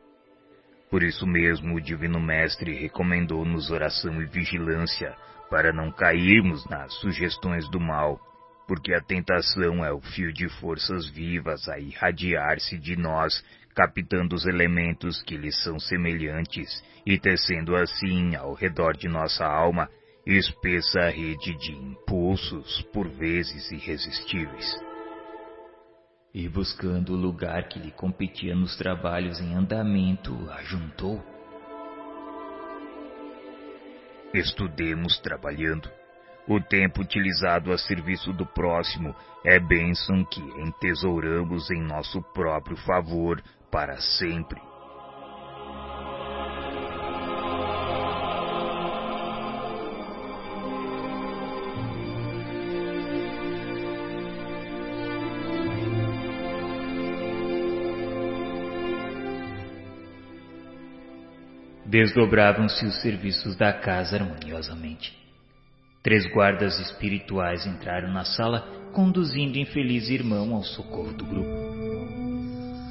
Por 0.89 1.03
isso 1.03 1.25
mesmo, 1.25 1.75
o 1.75 1.81
Divino 1.81 2.19
Mestre 2.19 2.73
recomendou-nos 2.73 3.69
oração 3.69 4.21
e 4.21 4.25
vigilância 4.25 5.15
para 5.49 5.73
não 5.73 5.91
cairmos 5.91 6.65
nas 6.69 6.93
sugestões 6.95 7.69
do 7.69 7.79
mal 7.79 8.19
porque 8.67 8.93
a 8.93 9.01
tentação 9.01 9.83
é 9.83 9.91
o 9.91 10.01
fio 10.01 10.33
de 10.33 10.47
forças 10.59 11.09
vivas 11.09 11.67
a 11.69 11.79
irradiar-se 11.79 12.77
de 12.77 12.95
nós, 12.95 13.43
captando 13.75 14.35
os 14.35 14.45
elementos 14.45 15.21
que 15.23 15.37
lhes 15.37 15.61
são 15.63 15.79
semelhantes 15.79 16.83
e 17.05 17.19
tecendo 17.19 17.75
assim 17.75 18.35
ao 18.35 18.53
redor 18.53 18.95
de 18.95 19.07
nossa 19.07 19.45
alma 19.45 19.89
espessa 20.25 21.09
rede 21.09 21.55
de 21.57 21.71
impulsos, 21.71 22.81
por 22.91 23.07
vezes 23.07 23.71
irresistíveis. 23.71 24.75
E 26.33 26.49
buscando 26.49 27.13
o 27.13 27.15
lugar 27.15 27.67
que 27.67 27.79
lhe 27.79 27.91
competia 27.91 28.55
nos 28.55 28.75
trabalhos 28.75 29.39
em 29.39 29.53
andamento, 29.53 30.33
ajuntou 30.51 31.23
Estudemos 34.35 35.17
trabalhando. 35.19 35.89
O 36.47 36.59
tempo 36.59 37.01
utilizado 37.01 37.71
a 37.71 37.77
serviço 37.77 38.31
do 38.31 38.45
próximo 38.45 39.15
é 39.43 39.59
bênção 39.59 40.23
que 40.25 40.41
entesouramos 40.61 41.71
em 41.71 41.81
nosso 41.81 42.21
próprio 42.33 42.77
favor 42.77 43.41
para 43.71 43.97
sempre. 43.97 44.61
Desdobravam-se 61.85 62.85
os 62.85 63.01
serviços 63.01 63.55
da 63.55 63.71
casa 63.71 64.17
harmoniosamente. 64.17 65.24
Três 66.05 66.31
guardas 66.31 66.79
espirituais 66.79 67.65
entraram 67.65 68.13
na 68.13 68.23
sala, 68.23 68.61
conduzindo 68.93 69.55
o 69.55 69.59
infeliz 69.59 70.07
irmão 70.07 70.53
ao 70.53 70.61
socorro 70.61 71.11
do 71.13 71.25
grupo. 71.25 71.49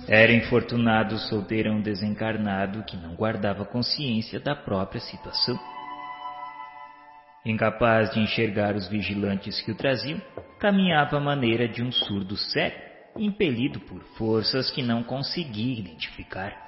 Era 0.08 0.32
infortunado 0.32 1.16
solteirão 1.16 1.80
desencarnado 1.80 2.82
que 2.82 2.96
não 2.96 3.14
guardava 3.14 3.64
consciência 3.64 4.40
da 4.40 4.56
própria 4.56 5.00
situação. 5.00 5.56
Incapaz 7.46 8.10
de 8.12 8.18
enxergar 8.18 8.74
os 8.74 8.88
vigilantes 8.88 9.62
que 9.62 9.70
o 9.70 9.76
traziam, 9.76 10.20
caminhava 10.58 11.16
à 11.16 11.20
maneira 11.20 11.68
de 11.68 11.84
um 11.84 11.92
surdo 11.92 12.36
cego, 12.36 12.74
impelido 13.16 13.78
por 13.78 14.02
forças 14.18 14.72
que 14.72 14.82
não 14.82 15.04
conseguia 15.04 15.78
identificar. 15.78 16.63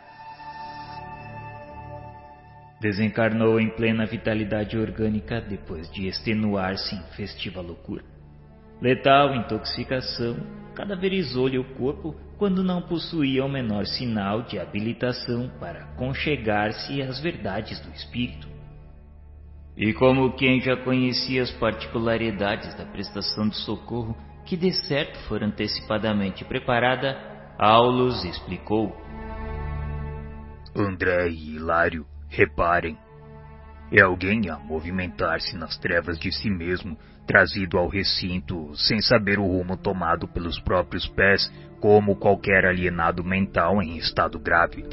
Desencarnou 2.80 3.58
em 3.58 3.70
plena 3.70 4.04
vitalidade 4.04 4.76
orgânica 4.76 5.40
depois 5.40 5.90
de 5.92 6.06
extenuar-se 6.08 6.94
em 6.94 7.02
festiva 7.16 7.60
loucura. 7.60 8.04
Letal 8.80 9.34
intoxicação 9.34 10.36
cadaverizou-lhe 10.74 11.58
o 11.58 11.64
corpo 11.74 12.14
quando 12.36 12.62
não 12.62 12.82
possuía 12.82 13.42
o 13.42 13.48
menor 13.48 13.86
sinal 13.86 14.42
de 14.42 14.58
habilitação 14.58 15.50
para 15.58 15.86
conchegar-se 15.96 17.00
às 17.00 17.18
verdades 17.18 17.80
do 17.80 17.90
espírito. 17.94 18.46
E 19.74 19.94
como 19.94 20.32
quem 20.32 20.60
já 20.60 20.76
conhecia 20.76 21.42
as 21.42 21.50
particularidades 21.52 22.74
da 22.76 22.84
prestação 22.84 23.48
de 23.48 23.56
socorro, 23.56 24.14
que 24.44 24.56
de 24.56 24.72
certo 24.86 25.18
fora 25.28 25.46
antecipadamente 25.46 26.44
preparada, 26.44 27.16
Aulus 27.58 28.22
explicou. 28.24 28.94
André 30.74 31.30
e 31.30 31.56
Hilário 31.56 32.06
Reparem, 32.28 32.98
é 33.90 34.00
alguém 34.00 34.50
a 34.50 34.58
movimentar-se 34.58 35.56
nas 35.56 35.78
trevas 35.78 36.18
de 36.18 36.32
si 36.32 36.50
mesmo, 36.50 36.98
trazido 37.26 37.78
ao 37.78 37.88
recinto 37.88 38.74
sem 38.76 39.00
saber 39.00 39.38
o 39.38 39.46
rumo 39.46 39.76
tomado 39.76 40.26
pelos 40.28 40.58
próprios 40.60 41.06
pés, 41.08 41.50
como 41.80 42.16
qualquer 42.16 42.64
alienado 42.64 43.22
mental 43.22 43.82
em 43.82 43.96
estado 43.96 44.38
grave. 44.38 44.84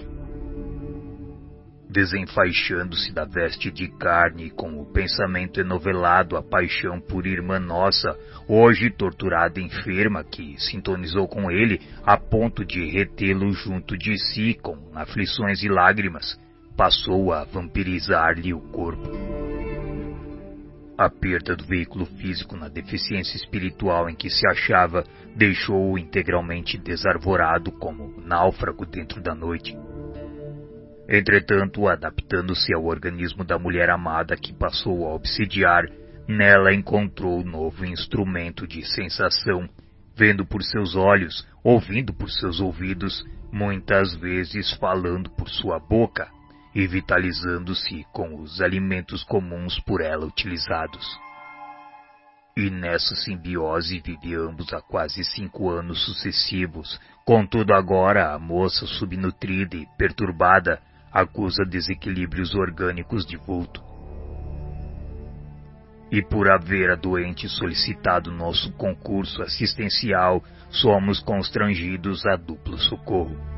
Desenfaixando-se 1.89 3.13
da 3.13 3.23
veste 3.23 3.69
de 3.69 3.87
carne 3.87 4.49
com 4.49 4.81
o 4.81 4.85
pensamento 4.85 5.59
enovelado, 5.59 6.35
a 6.35 6.41
paixão 6.41 6.99
por 6.99 7.27
irmã 7.27 7.59
nossa, 7.59 8.17
hoje 8.47 8.89
torturada 8.89 9.59
enferma, 9.59 10.23
que 10.23 10.55
sintonizou 10.59 11.27
com 11.27 11.51
ele 11.51 11.79
a 12.03 12.17
ponto 12.17 12.65
de 12.65 12.83
retê-lo 12.83 13.51
junto 13.53 13.95
de 13.95 14.17
si 14.17 14.55
com 14.55 14.75
aflições 14.95 15.61
e 15.61 15.69
lágrimas, 15.69 16.39
passou 16.75 17.31
a 17.31 17.43
vampirizar-lhe 17.43 18.53
o 18.53 18.59
corpo. 18.59 19.09
A 20.97 21.09
perda 21.09 21.55
do 21.55 21.65
veículo 21.65 22.05
físico 22.05 22.55
na 22.55 22.67
deficiência 22.67 23.35
espiritual 23.35 24.09
em 24.09 24.15
que 24.15 24.29
se 24.29 24.47
achava 24.47 25.03
deixou-o 25.35 25.97
integralmente 25.97 26.77
desarvorado 26.77 27.71
como 27.71 28.21
náufrago 28.21 28.85
dentro 28.85 29.21
da 29.21 29.33
noite. 29.33 29.75
Entretanto, 31.09 31.87
adaptando-se 31.87 32.73
ao 32.73 32.85
organismo 32.85 33.43
da 33.43 33.57
mulher 33.57 33.89
amada 33.89 34.37
que 34.37 34.53
passou 34.53 35.05
a 35.07 35.13
obsidiar, 35.13 35.85
nela 36.27 36.73
encontrou 36.73 37.43
novo 37.43 37.85
instrumento 37.85 38.65
de 38.65 38.85
sensação, 38.85 39.67
vendo 40.15 40.45
por 40.45 40.63
seus 40.63 40.95
olhos, 40.95 41.45
ouvindo 41.63 42.13
por 42.13 42.29
seus 42.29 42.61
ouvidos, 42.61 43.25
muitas 43.51 44.15
vezes 44.15 44.71
falando 44.73 45.29
por 45.31 45.49
sua 45.49 45.79
boca, 45.79 46.29
e 46.75 46.87
vitalizando-se 46.87 48.05
com 48.11 48.41
os 48.41 48.61
alimentos 48.61 49.23
comuns 49.23 49.79
por 49.79 50.01
ela 50.01 50.25
utilizados. 50.25 51.05
E 52.55 52.69
nessa 52.69 53.15
simbiose 53.15 53.99
vive 53.99 54.35
ambos 54.35 54.73
há 54.73 54.81
quase 54.81 55.23
cinco 55.23 55.69
anos 55.69 56.03
sucessivos, 56.05 56.99
contudo 57.25 57.73
agora 57.73 58.33
a 58.33 58.39
moça 58.39 58.85
subnutrida 58.85 59.75
e 59.75 59.87
perturbada 59.97 60.79
acusa 61.11 61.63
desequilíbrios 61.63 62.53
orgânicos 62.55 63.25
de 63.25 63.37
vulto. 63.37 63.81
E 66.11 66.21
por 66.21 66.49
haver 66.51 66.91
a 66.91 66.95
doente 66.95 67.49
solicitado 67.49 68.31
nosso 68.31 68.71
concurso 68.73 69.41
assistencial, 69.41 70.43
somos 70.69 71.19
constrangidos 71.19 72.23
a 72.27 72.35
duplo 72.35 72.77
socorro 72.77 73.52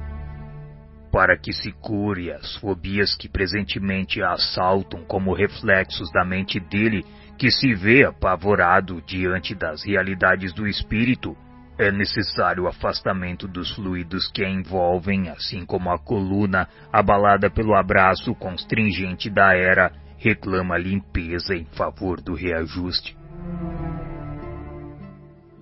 para 1.15 1.37
que 1.37 1.53
se 1.53 1.71
cure 1.71 2.29
as 2.29 2.57
fobias 2.57 3.15
que 3.15 3.29
presentemente 3.29 4.21
a 4.21 4.33
assaltam 4.33 5.05
como 5.05 5.33
reflexos 5.33 6.11
da 6.11 6.25
mente 6.25 6.59
dele, 6.59 7.05
que 7.37 7.49
se 7.49 7.73
vê 7.73 8.03
apavorado 8.03 9.01
diante 9.01 9.55
das 9.55 9.85
realidades 9.85 10.51
do 10.51 10.67
espírito, 10.67 11.33
é 11.79 11.89
necessário 11.89 12.63
o 12.63 12.67
afastamento 12.67 13.47
dos 13.47 13.73
fluidos 13.73 14.29
que 14.29 14.43
a 14.43 14.49
envolvem, 14.49 15.29
assim 15.29 15.65
como 15.65 15.89
a 15.89 15.97
coluna, 15.97 16.67
abalada 16.91 17.49
pelo 17.49 17.75
abraço 17.75 18.35
constringente 18.35 19.29
da 19.29 19.55
era, 19.55 19.93
reclama 20.17 20.77
limpeza 20.77 21.55
em 21.55 21.63
favor 21.63 22.19
do 22.19 22.33
reajuste. 22.33 23.15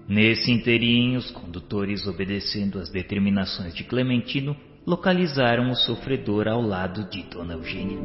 Nesse 0.08 0.52
inteirinho, 0.52 1.20
os 1.20 1.30
condutores, 1.30 2.08
obedecendo 2.08 2.80
às 2.80 2.90
determinações 2.90 3.76
de 3.76 3.84
Clementino, 3.84 4.58
localizaram 4.86 5.70
o 5.72 5.76
sofredor 5.76 6.48
ao 6.48 6.62
lado 6.62 7.06
de 7.10 7.24
Dona 7.24 7.54
Eugênia. 7.54 8.00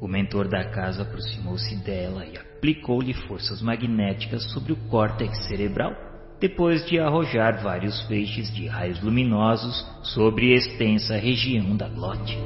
O 0.00 0.06
mentor 0.06 0.46
da 0.46 0.64
casa 0.70 1.02
aproximou-se 1.02 1.74
dela 1.82 2.24
e 2.24 2.36
aplicou-lhe 2.36 3.12
forças 3.12 3.60
magnéticas 3.60 4.44
sobre 4.52 4.72
o 4.72 4.76
córtex 4.88 5.46
cerebral, 5.48 5.92
depois 6.38 6.86
de 6.86 7.00
arrojar 7.00 7.62
vários 7.62 8.00
feixes 8.02 8.54
de 8.54 8.66
raios 8.68 9.02
luminosos 9.02 9.84
sobre 10.14 10.54
extensa 10.54 11.16
região 11.16 11.76
da 11.76 11.88
glote. 11.88 12.38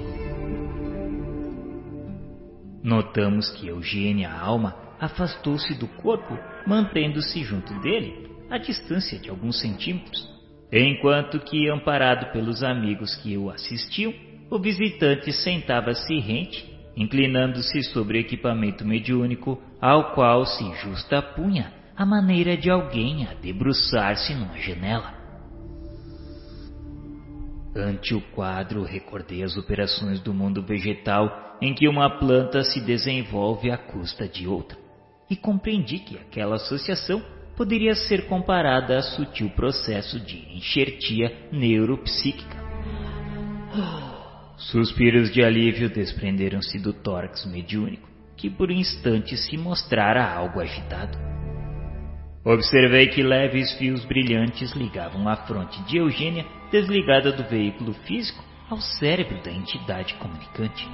Notamos 2.82 3.50
que 3.50 3.68
Eugênia, 3.68 4.30
a 4.30 4.40
alma, 4.40 4.74
afastou-se 4.98 5.74
do 5.74 5.86
corpo, 5.86 6.38
mantendo-se 6.66 7.42
junto 7.42 7.78
dele, 7.80 8.30
a 8.48 8.56
distância 8.56 9.18
de 9.18 9.28
alguns 9.28 9.60
centímetros, 9.60 10.29
Enquanto 10.72 11.40
que, 11.40 11.68
amparado 11.68 12.32
pelos 12.32 12.62
amigos 12.62 13.16
que 13.16 13.36
o 13.36 13.50
assistiam, 13.50 14.14
o 14.48 14.58
visitante 14.58 15.32
sentava-se 15.32 16.18
rente, 16.18 16.68
inclinando-se 16.96 17.82
sobre 17.84 18.18
o 18.18 18.20
equipamento 18.20 18.84
mediúnico, 18.84 19.60
ao 19.80 20.12
qual 20.14 20.46
se 20.46 20.72
justapunha 20.74 21.72
a 21.96 22.06
maneira 22.06 22.56
de 22.56 22.70
alguém 22.70 23.26
a 23.26 23.34
debruçar-se 23.34 24.34
numa 24.34 24.58
janela. 24.58 25.14
Ante 27.74 28.14
o 28.14 28.20
quadro, 28.20 28.82
recordei 28.82 29.42
as 29.42 29.56
operações 29.56 30.20
do 30.20 30.34
mundo 30.34 30.62
vegetal 30.62 31.56
em 31.60 31.74
que 31.74 31.88
uma 31.88 32.18
planta 32.18 32.62
se 32.64 32.80
desenvolve 32.80 33.70
à 33.70 33.76
custa 33.76 34.26
de 34.26 34.46
outra, 34.46 34.78
e 35.28 35.36
compreendi 35.36 35.98
que 35.98 36.16
aquela 36.16 36.56
associação 36.56 37.22
poderia 37.60 37.94
ser 37.94 38.26
comparada 38.26 38.96
a 38.96 39.02
sutil 39.02 39.50
processo 39.50 40.18
de 40.18 40.38
enxertia 40.56 41.30
neuropsíquica. 41.52 42.56
Suspiros 44.56 45.30
de 45.30 45.44
alívio 45.44 45.90
desprenderam-se 45.90 46.78
do 46.78 46.94
tórax 46.94 47.44
mediúnico, 47.44 48.08
que 48.34 48.48
por 48.48 48.70
um 48.70 48.74
instante 48.74 49.36
se 49.36 49.58
mostrara 49.58 50.26
algo 50.26 50.58
agitado. 50.58 51.18
Observei 52.42 53.08
que 53.08 53.22
leves 53.22 53.74
fios 53.74 54.06
brilhantes 54.06 54.72
ligavam 54.72 55.28
a 55.28 55.36
fronte 55.36 55.82
de 55.82 55.98
Eugênia, 55.98 56.46
desligada 56.72 57.30
do 57.30 57.44
veículo 57.44 57.92
físico, 58.06 58.42
ao 58.70 58.80
cérebro 58.80 59.38
da 59.42 59.52
entidade 59.52 60.14
comunicante. 60.14 60.88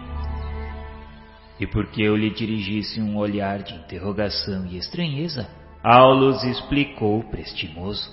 E 1.61 1.67
porque 1.69 2.03
eu 2.03 2.17
lhe 2.17 2.31
dirigisse 2.31 3.01
um 3.01 3.17
olhar 3.17 3.63
de 3.63 3.73
interrogação 3.73 4.67
e 4.67 4.77
estranheza, 4.77 5.49
Aulus 5.89 6.43
explicou 6.43 7.23
prestimoso. 7.31 8.11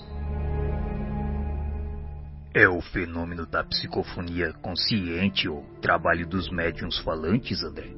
É 2.54 2.68
o 2.68 2.80
fenômeno 2.80 3.44
da 3.46 3.64
psicofonia 3.64 4.52
consciente 4.62 5.48
ou 5.48 5.64
trabalho 5.82 6.24
dos 6.24 6.48
médiums 6.48 6.96
falantes, 7.00 7.64
André? 7.64 7.90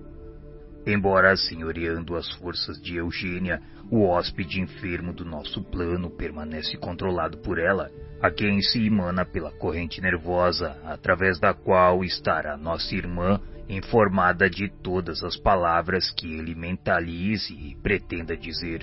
Embora 0.86 1.36
senhoreando 1.36 2.16
as 2.16 2.27
forças 2.36 2.81
de 2.81 2.97
Eugênia, 2.97 3.61
o 3.90 4.07
hóspede 4.07 4.62
enfermo 4.62 5.12
do 5.12 5.27
nosso 5.27 5.62
plano 5.62 6.09
permanece 6.09 6.78
controlado 6.78 7.36
por 7.43 7.59
ela, 7.59 7.90
a 8.23 8.31
quem 8.31 8.62
se 8.62 8.82
emana 8.82 9.27
pela 9.27 9.53
corrente 9.53 10.01
nervosa, 10.01 10.74
através 10.86 11.39
da 11.39 11.53
qual 11.53 12.03
estará 12.03 12.57
nossa 12.57 12.94
irmã 12.94 13.39
informada 13.69 14.48
de 14.48 14.70
todas 14.82 15.23
as 15.23 15.36
palavras 15.36 16.11
que 16.12 16.32
ele 16.32 16.55
mentalize 16.55 17.53
e 17.53 17.74
pretenda 17.74 18.35
dizer. 18.35 18.81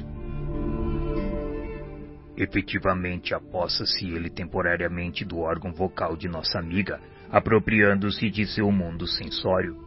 Efetivamente 2.35 3.33
apossa-se 3.33 4.07
ele 4.07 4.29
temporariamente 4.29 5.23
do 5.23 5.39
órgão 5.39 5.71
vocal 5.71 6.17
de 6.17 6.27
nossa 6.27 6.57
amiga, 6.57 6.99
apropriando-se 7.29 8.29
de 8.29 8.45
seu 8.47 8.71
mundo 8.71 9.07
sensório, 9.07 9.77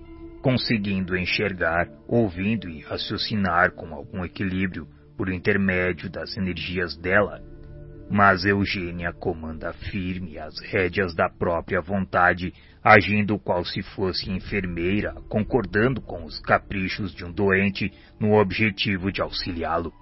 conseguindo 0.42 1.16
enxergar, 1.16 1.88
ouvindo 2.06 2.68
e 2.68 2.80
raciocinar 2.80 3.72
com 3.72 3.92
algum 3.92 4.24
equilíbrio 4.24 4.86
por 5.16 5.28
intermédio 5.28 6.08
das 6.08 6.36
energias 6.36 6.96
dela. 6.96 7.42
Mas 8.08 8.44
Eugênia 8.44 9.12
comanda 9.12 9.72
firme 9.72 10.38
as 10.38 10.60
rédeas 10.60 11.16
da 11.16 11.28
própria 11.28 11.80
vontade, 11.80 12.52
agindo 12.82 13.36
qual 13.36 13.64
se 13.64 13.82
fosse 13.82 14.30
enfermeira, 14.30 15.12
concordando 15.28 16.00
com 16.00 16.24
os 16.24 16.38
caprichos 16.38 17.12
de 17.12 17.24
um 17.24 17.32
doente 17.32 17.90
no 18.20 18.34
objetivo 18.34 19.10
de 19.10 19.20
auxiliá-lo. 19.20 19.92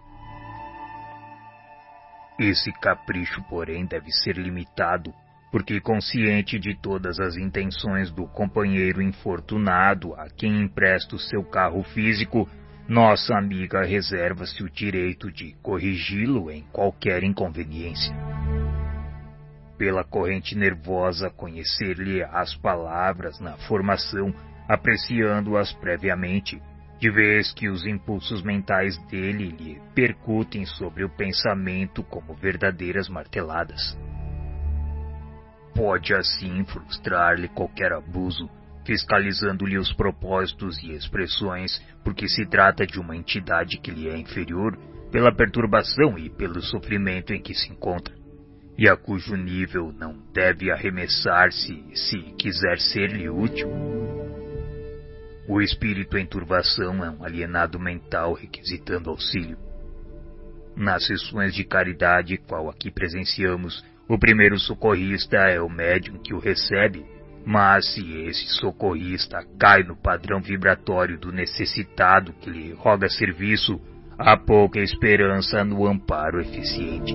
Esse 2.39 2.73
capricho, 2.73 3.43
porém, 3.48 3.86
deve 3.86 4.11
ser 4.11 4.36
limitado, 4.36 5.15
porque 5.52 5.81
consciente 5.81 6.59
de 6.59 6.74
todas 6.74 7.20
as 7.20 7.36
intenções 7.36 8.11
do 8.11 8.27
companheiro 8.27 9.01
infortunado 9.01 10.12
a 10.15 10.28
quem 10.28 10.62
empresta 10.62 11.15
o 11.15 11.19
seu 11.19 11.44
carro 11.44 11.85
físico, 11.85 12.48
nossa 12.89 13.39
amiga 13.39 13.85
reserva-se 13.85 14.65
o 14.65 14.69
direito 14.69 15.31
de 15.31 15.55
corrigi-lo 15.62 16.51
em 16.51 16.62
qualquer 16.73 17.23
inconveniência. 17.23 18.15
Pela 19.78 20.02
corrente 20.02 20.56
nervosa, 20.56 21.31
conhecer-lhe 21.31 22.23
as 22.24 22.55
palavras 22.56 23.39
na 23.39 23.52
formação, 23.69 24.35
apreciando-as 24.69 25.73
previamente, 25.74 26.61
de 26.98 27.10
vez 27.10 27.52
que 27.52 27.68
os 27.68 27.84
impulsos 27.86 28.42
mentais 28.42 28.96
dele 29.06 29.48
lhe 29.48 29.80
percutem 29.94 30.64
sobre 30.64 31.04
o 31.04 31.08
pensamento 31.08 32.02
como 32.02 32.34
verdadeiras 32.34 33.08
marteladas. 33.08 33.96
Pode 35.74 36.14
assim 36.14 36.64
frustrar-lhe 36.64 37.48
qualquer 37.48 37.92
abuso, 37.92 38.48
fiscalizando-lhe 38.86 39.76
os 39.76 39.92
propósitos 39.92 40.80
e 40.82 40.92
expressões, 40.92 41.82
porque 42.04 42.28
se 42.28 42.46
trata 42.46 42.86
de 42.86 43.00
uma 43.00 43.16
entidade 43.16 43.78
que 43.78 43.90
lhe 43.90 44.08
é 44.08 44.16
inferior 44.16 44.78
pela 45.10 45.34
perturbação 45.34 46.18
e 46.18 46.30
pelo 46.30 46.60
sofrimento 46.60 47.32
em 47.32 47.40
que 47.40 47.54
se 47.54 47.72
encontra, 47.72 48.14
e 48.76 48.88
a 48.88 48.96
cujo 48.96 49.36
nível 49.36 49.92
não 49.92 50.16
deve 50.32 50.70
arremessar-se 50.70 51.84
se 51.94 52.18
quiser 52.38 52.78
ser-lhe 52.78 53.28
útil. 53.28 53.68
O 55.46 55.60
espírito 55.60 56.16
em 56.16 56.26
turbação 56.26 57.04
é 57.04 57.10
um 57.10 57.22
alienado 57.22 57.78
mental 57.78 58.32
requisitando 58.32 59.10
auxílio. 59.10 59.58
Nas 60.74 61.06
sessões 61.06 61.54
de 61.54 61.64
caridade, 61.64 62.38
qual 62.38 62.70
aqui 62.70 62.90
presenciamos, 62.90 63.84
o 64.08 64.18
primeiro 64.18 64.58
socorrista 64.58 65.36
é 65.36 65.60
o 65.60 65.68
médium 65.68 66.18
que 66.18 66.32
o 66.32 66.38
recebe, 66.38 67.04
mas 67.44 67.92
se 67.92 68.00
esse 68.22 68.46
socorrista 68.54 69.44
cai 69.58 69.82
no 69.82 69.94
padrão 69.94 70.40
vibratório 70.40 71.18
do 71.18 71.30
necessitado 71.30 72.32
que 72.34 72.48
lhe 72.48 72.72
roga 72.72 73.08
serviço, 73.08 73.78
há 74.18 74.36
pouca 74.36 74.80
esperança 74.80 75.62
no 75.62 75.86
amparo 75.86 76.40
eficiente. 76.40 77.14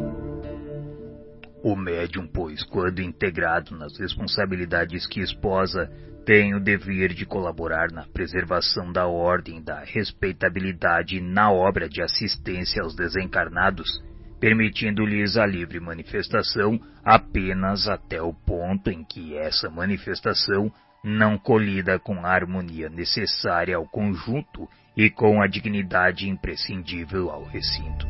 O 1.64 1.76
médium, 1.76 2.28
pois, 2.28 2.64
quando 2.64 3.02
integrado 3.02 3.76
nas 3.76 3.98
responsabilidades 4.00 5.06
que 5.08 5.20
esposa, 5.20 5.92
tem 6.30 6.54
o 6.54 6.60
dever 6.60 7.12
de 7.16 7.26
colaborar 7.26 7.92
na 7.92 8.04
preservação 8.04 8.92
da 8.92 9.08
ordem 9.08 9.64
da 9.64 9.80
respeitabilidade 9.80 11.20
na 11.20 11.52
obra 11.52 11.90
de 11.90 12.04
assistência 12.04 12.84
aos 12.84 12.96
desencarnados, 12.96 13.90
permitindo-lhes 14.40 15.38
a 15.38 15.46
livre 15.48 15.80
manifestação 15.80 16.80
apenas 17.04 17.88
até 17.88 18.22
o 18.22 18.32
ponto 18.32 18.92
em 18.92 19.04
que 19.04 19.36
essa 19.36 19.72
manifestação 19.72 20.72
não 21.04 21.36
colida 21.36 21.98
com 21.98 22.24
a 22.24 22.30
harmonia 22.30 22.90
necessária 22.90 23.76
ao 23.76 23.88
conjunto 23.88 24.70
e 24.96 25.10
com 25.10 25.42
a 25.42 25.48
dignidade 25.48 26.30
imprescindível 26.30 27.32
ao 27.32 27.44
recinto. 27.44 28.06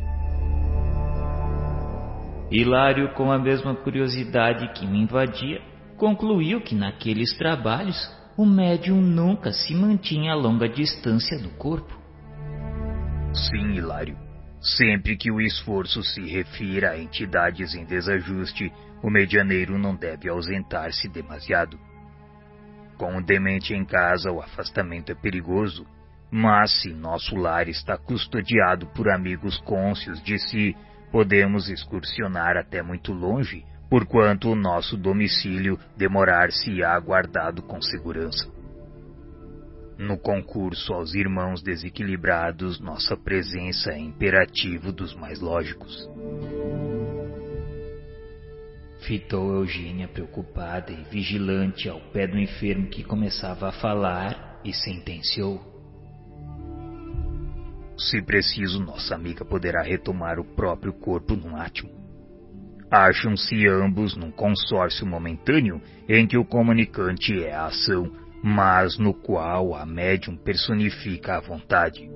Hilário, 2.50 3.14
com 3.14 3.32
a 3.32 3.38
mesma 3.38 3.74
curiosidade 3.74 4.74
que 4.74 4.86
me 4.86 5.04
invadia, 5.04 5.69
concluiu 6.00 6.62
que 6.62 6.74
naqueles 6.74 7.36
trabalhos 7.36 8.10
o 8.34 8.46
médium 8.46 9.02
nunca 9.02 9.52
se 9.52 9.74
mantinha 9.74 10.32
a 10.32 10.34
longa 10.34 10.66
distância 10.66 11.38
do 11.38 11.50
corpo. 11.50 11.94
Sim, 13.34 13.74
Hilário. 13.74 14.16
Sempre 14.62 15.14
que 15.16 15.30
o 15.30 15.40
esforço 15.42 16.02
se 16.02 16.22
refira 16.22 16.92
a 16.92 16.98
entidades 16.98 17.74
em 17.74 17.84
desajuste, 17.84 18.72
o 19.02 19.10
medianeiro 19.10 19.78
não 19.78 19.94
deve 19.94 20.26
ausentar-se 20.28 21.06
demasiado. 21.06 21.78
Com 22.96 23.18
o 23.18 23.22
demente 23.22 23.74
em 23.74 23.84
casa, 23.84 24.32
o 24.32 24.40
afastamento 24.40 25.12
é 25.12 25.14
perigoso, 25.14 25.86
mas 26.30 26.80
se 26.80 26.94
nosso 26.94 27.36
lar 27.36 27.68
está 27.68 27.98
custodiado 27.98 28.86
por 28.94 29.10
amigos 29.10 29.58
cônscios 29.60 30.22
de 30.22 30.38
si, 30.38 30.74
podemos 31.12 31.68
excursionar 31.68 32.56
até 32.56 32.82
muito 32.82 33.12
longe 33.12 33.64
porquanto 33.90 34.48
o 34.48 34.54
nosso 34.54 34.96
domicílio 34.96 35.76
demorar-se-á 35.96 36.98
guardado 37.00 37.60
com 37.60 37.82
segurança. 37.82 38.48
No 39.98 40.16
concurso 40.16 40.94
aos 40.94 41.12
irmãos 41.12 41.60
desequilibrados, 41.60 42.80
nossa 42.80 43.16
presença 43.16 43.90
é 43.90 43.98
imperativo 43.98 44.92
dos 44.92 45.14
mais 45.14 45.40
lógicos. 45.40 46.08
Fitou 49.00 49.56
Eugênia 49.56 50.06
preocupada 50.06 50.92
e 50.92 51.02
vigilante 51.10 51.88
ao 51.88 52.00
pé 52.12 52.26
do 52.26 52.38
enfermo 52.38 52.86
que 52.86 53.02
começava 53.02 53.68
a 53.68 53.72
falar 53.72 54.60
e 54.64 54.72
sentenciou. 54.72 55.60
Se 57.98 58.22
preciso, 58.22 58.80
nossa 58.80 59.14
amiga 59.14 59.44
poderá 59.44 59.82
retomar 59.82 60.38
o 60.38 60.44
próprio 60.44 60.92
corpo 60.92 61.34
num 61.36 61.56
átimo. 61.56 61.99
Acham-se 62.90 63.68
ambos 63.68 64.16
num 64.16 64.32
consórcio 64.32 65.06
momentâneo 65.06 65.80
em 66.08 66.26
que 66.26 66.36
o 66.36 66.44
comunicante 66.44 67.44
é 67.44 67.54
a 67.54 67.66
ação, 67.66 68.10
mas 68.42 68.98
no 68.98 69.14
qual 69.14 69.76
a 69.76 69.86
médium 69.86 70.36
personifica 70.36 71.36
a 71.36 71.40
vontade. 71.40 72.10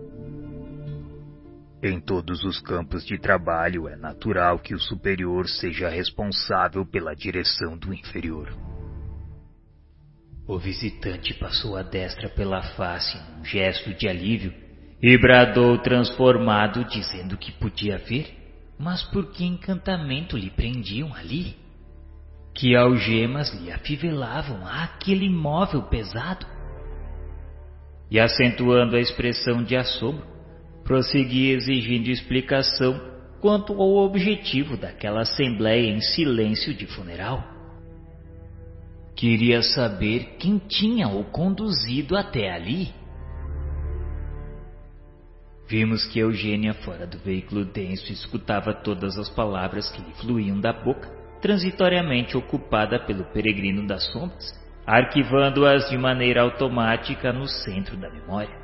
Em 1.81 2.01
todos 2.01 2.43
os 2.43 2.59
campos 2.59 3.05
de 3.07 3.19
trabalho 3.19 3.87
é 3.89 3.95
natural 3.95 4.59
que 4.59 4.75
o 4.75 4.81
superior 4.81 5.47
seja 5.49 5.89
responsável 5.89 6.85
pela 6.85 7.15
direção 7.15 7.77
do 7.77 7.95
inferior. 7.95 8.53
O 10.49 10.59
visitante 10.59 11.35
passou 11.35 11.77
a 11.77 11.83
destra 11.83 12.29
pela 12.31 12.63
face 12.75 13.17
num 13.17 13.45
gesto 13.45 13.95
de 13.95 14.09
alívio 14.09 14.53
e 15.01 15.17
bradou 15.19 15.79
transformado, 15.79 16.85
dizendo 16.85 17.37
que 17.37 17.53
podia 17.53 17.99
ver 17.99 18.44
mas 18.79 19.03
por 19.03 19.31
que 19.33 19.45
encantamento 19.45 20.37
lhe 20.37 20.51
prendiam 20.51 21.15
ali? 21.15 21.57
Que 22.55 22.77
algemas 22.77 23.53
lhe 23.55 23.71
afivelavam 23.71 24.67
àquele 24.67 25.29
móvel 25.29 25.83
pesado? 25.83 26.47
E 28.11 28.21
acentuando 28.21 28.97
a 28.97 29.01
expressão 29.01 29.63
de 29.63 29.77
assombro, 29.77 30.27
prosseguia 30.85 31.55
exigindo 31.55 32.09
explicação 32.09 33.01
quanto 33.41 33.73
ao 33.75 33.97
objetivo 33.97 34.77
daquela 34.77 35.23
assembleia 35.23 35.91
em 35.91 36.01
silêncio 36.01 36.75
de 36.75 36.87
funeral. 36.87 37.43
Queria 39.15 39.63
saber 39.63 40.37
quem 40.39 40.59
tinha 40.59 41.09
o 41.09 41.25
conduzido 41.25 42.17
até 42.17 42.53
ali. 42.53 42.93
Vimos 45.67 46.07
que 46.07 46.19
Eugênia, 46.19 46.75
fora 46.75 47.07
do 47.07 47.19
veículo 47.19 47.65
denso, 47.65 48.13
escutava 48.13 48.75
todas 48.75 49.19
as 49.19 49.31
palavras 49.31 49.91
que 49.91 50.03
lhe 50.03 50.13
fluíam 50.15 50.61
da 50.61 50.73
boca, 50.73 51.09
transitoriamente 51.41 52.37
ocupada 52.37 52.99
pelo 52.99 53.25
peregrino 53.25 53.87
das 53.87 54.05
sombras, 54.13 54.53
arquivando-as 54.87 55.89
de 55.89 55.97
maneira 55.97 56.43
automática 56.43 57.33
no 57.33 57.47
centro 57.47 57.97
da 57.97 58.11
memória. 58.11 58.63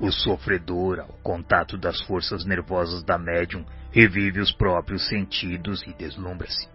O 0.00 0.10
sofredor, 0.10 1.00
ao 1.00 1.18
contato 1.22 1.76
das 1.76 2.00
forças 2.02 2.44
nervosas 2.44 3.04
da 3.04 3.18
médium, 3.18 3.64
revive 3.90 4.40
os 4.40 4.52
próprios 4.52 5.08
sentidos 5.08 5.82
e 5.82 5.92
deslumbra-se. 5.94 6.68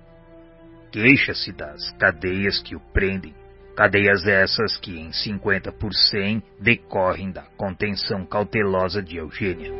Queixa-se 0.92 1.52
das 1.52 1.92
cadeias 1.98 2.62
que 2.62 2.76
o 2.76 2.80
prendem, 2.94 3.34
Cadeias 3.78 4.26
essas 4.26 4.76
que 4.76 4.98
em 4.98 5.12
50 5.12 5.72
por 5.72 5.94
100 5.94 6.42
decorrem 6.60 7.30
da 7.30 7.44
contenção 7.56 8.26
cautelosa 8.26 9.04
de 9.04 9.18
Eugênia. 9.18 9.72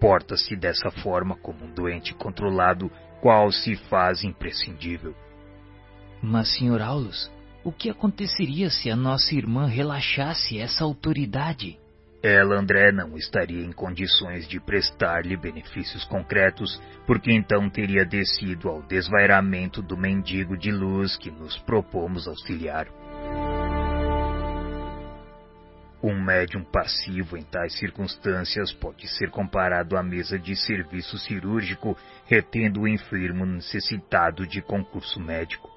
Porta-se 0.00 0.56
dessa 0.56 0.90
forma 0.90 1.36
como 1.36 1.66
um 1.66 1.70
doente 1.70 2.14
controlado, 2.14 2.90
qual 3.20 3.52
se 3.52 3.76
faz 3.76 4.24
imprescindível. 4.24 5.14
Mas, 6.22 6.56
Sr. 6.56 6.80
Aulus, 6.80 7.30
o 7.62 7.70
que 7.70 7.90
aconteceria 7.90 8.70
se 8.70 8.90
a 8.90 8.96
nossa 8.96 9.34
irmã 9.34 9.66
relaxasse 9.66 10.58
essa 10.58 10.82
autoridade? 10.82 11.78
Ela, 12.22 12.56
André, 12.56 12.92
não 12.92 13.16
estaria 13.16 13.64
em 13.64 13.72
condições 13.72 14.46
de 14.46 14.60
prestar-lhe 14.60 15.36
benefícios 15.36 16.04
concretos, 16.04 16.80
porque 17.04 17.32
então 17.32 17.68
teria 17.68 18.04
descido 18.04 18.68
ao 18.68 18.80
desvairamento 18.82 19.82
do 19.82 19.96
mendigo 19.96 20.56
de 20.56 20.70
luz 20.70 21.16
que 21.16 21.32
nos 21.32 21.58
propomos 21.58 22.28
auxiliar. 22.28 22.86
Um 26.00 26.20
médium 26.20 26.62
passivo 26.62 27.36
em 27.36 27.42
tais 27.42 27.76
circunstâncias 27.78 28.72
pode 28.72 29.08
ser 29.08 29.30
comparado 29.30 29.96
à 29.96 30.02
mesa 30.02 30.38
de 30.38 30.54
serviço 30.54 31.18
cirúrgico 31.18 31.96
retendo 32.26 32.82
o 32.82 32.88
enfermo 32.88 33.44
necessitado 33.44 34.46
de 34.46 34.62
concurso 34.62 35.20
médico. 35.20 35.68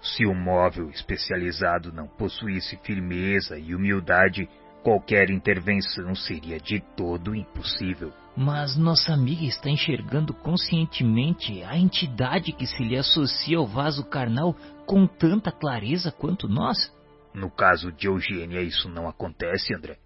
Se 0.00 0.24
o 0.24 0.34
móvel 0.34 0.88
especializado 0.90 1.92
não 1.92 2.06
possuísse 2.06 2.78
firmeza 2.84 3.58
e 3.58 3.74
humildade, 3.74 4.48
qualquer 4.82 5.30
intervenção 5.30 6.14
seria 6.14 6.58
de 6.58 6.80
todo 6.96 7.34
impossível. 7.34 8.12
Mas 8.36 8.76
nossa 8.76 9.12
amiga 9.12 9.44
está 9.44 9.68
enxergando 9.68 10.32
conscientemente 10.32 11.62
a 11.64 11.76
entidade 11.76 12.52
que 12.52 12.66
se 12.66 12.82
lhe 12.82 12.96
associa 12.96 13.58
ao 13.58 13.66
vaso 13.66 14.04
carnal 14.04 14.54
com 14.86 15.06
tanta 15.06 15.50
clareza 15.50 16.12
quanto 16.12 16.48
nós? 16.48 16.92
No 17.34 17.50
caso 17.50 17.92
de 17.92 18.06
Eugênia, 18.06 18.62
isso 18.62 18.88
não 18.88 19.08
acontece, 19.08 19.74
André 19.74 19.98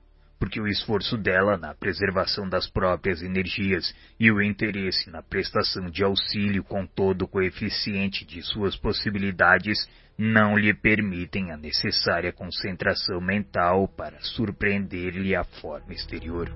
porque 0.42 0.60
o 0.60 0.66
esforço 0.66 1.16
dela 1.16 1.56
na 1.56 1.72
preservação 1.72 2.48
das 2.48 2.68
próprias 2.68 3.22
energias 3.22 3.94
e 4.18 4.28
o 4.28 4.42
interesse 4.42 5.08
na 5.08 5.22
prestação 5.22 5.88
de 5.88 6.02
auxílio 6.02 6.64
com 6.64 6.84
todo 6.84 7.22
o 7.22 7.28
coeficiente 7.28 8.24
de 8.24 8.42
suas 8.42 8.76
possibilidades 8.76 9.88
não 10.18 10.56
lhe 10.56 10.74
permitem 10.74 11.50
a 11.50 11.56
necessária 11.56 12.32
concentração 12.32 13.20
mental 13.20 13.88
para 13.88 14.20
surpreender-lhe 14.20 15.34
a 15.34 15.44
forma 15.44 15.92
exterior. 15.92 16.52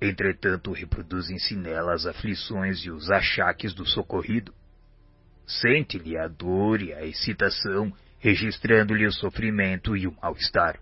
Entretanto, 0.00 0.72
reproduzem-se 0.72 1.56
nela 1.56 1.92
as 1.92 2.06
aflições 2.06 2.84
e 2.84 2.90
os 2.90 3.10
achaques 3.10 3.74
do 3.74 3.84
socorrido. 3.84 4.54
Sente-lhe 5.44 6.16
a 6.16 6.28
dor 6.28 6.80
e 6.80 6.92
a 6.92 7.04
excitação, 7.04 7.92
registrando-lhe 8.18 9.06
o 9.06 9.12
sofrimento 9.12 9.96
e 9.96 10.06
o 10.06 10.14
mal-estar. 10.22 10.78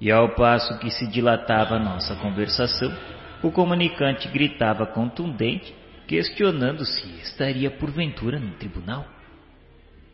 E 0.00 0.12
ao 0.12 0.34
passo 0.34 0.78
que 0.78 0.90
se 0.90 1.06
dilatava 1.06 1.78
nossa 1.78 2.14
conversação, 2.16 2.92
o 3.42 3.50
comunicante 3.50 4.28
gritava 4.28 4.86
contundente, 4.86 5.74
questionando 6.06 6.84
se 6.84 7.06
estaria 7.22 7.70
porventura 7.70 8.38
no 8.38 8.52
tribunal. 8.52 9.06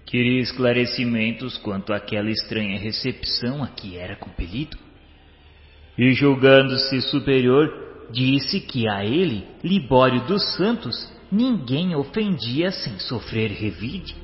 Queria 0.06 0.40
esclarecimentos 0.40 1.56
quanto 1.58 1.92
àquela 1.92 2.30
estranha 2.30 2.78
recepção 2.78 3.62
a 3.62 3.68
que 3.68 3.96
era 3.96 4.16
compelido. 4.16 4.76
E 5.96 6.12
julgando-se 6.12 7.00
superior, 7.02 8.08
disse 8.10 8.60
que 8.60 8.88
a 8.88 9.04
ele, 9.04 9.46
Libório 9.62 10.24
dos 10.26 10.54
Santos, 10.56 11.10
ninguém 11.30 11.94
ofendia 11.94 12.70
sem 12.70 12.98
sofrer 12.98 13.50
revide. 13.50 14.16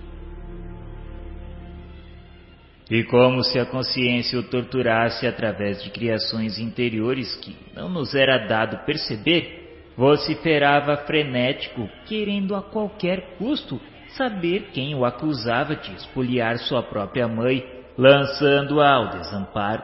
E 2.90 3.04
como 3.04 3.42
se 3.44 3.58
a 3.58 3.66
consciência 3.66 4.38
o 4.38 4.42
torturasse 4.42 5.26
através 5.26 5.82
de 5.82 5.90
criações 5.90 6.58
interiores 6.58 7.34
que 7.36 7.54
não 7.74 7.88
nos 7.88 8.14
era 8.14 8.46
dado 8.46 8.84
perceber, 8.86 9.57
vociferava 9.98 10.96
frenético, 10.98 11.90
querendo 12.06 12.54
a 12.54 12.62
qualquer 12.62 13.36
custo 13.36 13.80
saber 14.10 14.70
quem 14.72 14.94
o 14.94 15.04
acusava 15.04 15.74
de 15.74 15.92
espoliar 15.92 16.56
sua 16.58 16.84
própria 16.84 17.26
mãe, 17.26 17.66
lançando-a 17.98 18.88
ao 18.88 19.08
desamparo. 19.18 19.82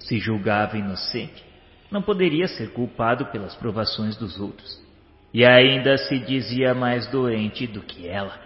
Se 0.00 0.18
julgava 0.18 0.76
inocente, 0.76 1.44
não 1.88 2.02
poderia 2.02 2.48
ser 2.48 2.72
culpado 2.72 3.26
pelas 3.26 3.54
provações 3.54 4.16
dos 4.16 4.40
outros, 4.40 4.82
e 5.32 5.44
ainda 5.44 5.96
se 5.96 6.18
dizia 6.18 6.74
mais 6.74 7.06
doente 7.06 7.64
do 7.64 7.80
que 7.80 8.08
ela. 8.08 8.36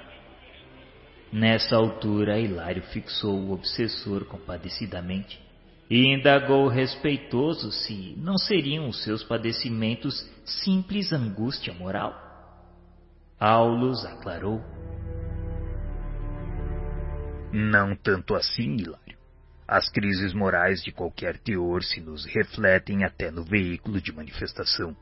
Nessa 1.33 1.75
altura, 1.75 2.39
Hilário 2.39 2.83
fixou 2.83 3.35
o 3.35 3.53
obsessor 3.53 4.27
compadecidamente 4.27 5.41
e 5.93 6.07
indagou 6.07 6.69
respeitoso 6.69 7.71
se 7.71 8.15
não 8.17 8.39
seriam 8.39 8.89
os 8.89 9.05
seus 9.05 9.23
padecimentos 9.23 10.27
simples 10.43 11.13
angústia 11.13 11.75
moral. 11.75 12.15
Aulus 13.39 14.03
aclarou. 14.07 14.59
Não 17.53 17.95
tanto 17.95 18.35
assim, 18.35 18.77
Hilário. 18.77 19.19
As 19.69 19.91
crises 19.91 20.33
morais 20.33 20.83
de 20.83 20.91
qualquer 20.91 21.37
teor 21.37 21.83
se 21.83 22.01
nos 22.01 22.25
refletem 22.25 23.05
até 23.05 23.31
no 23.31 23.45
veículo 23.45 24.01
de 24.01 24.15
manifestação. 24.15 24.97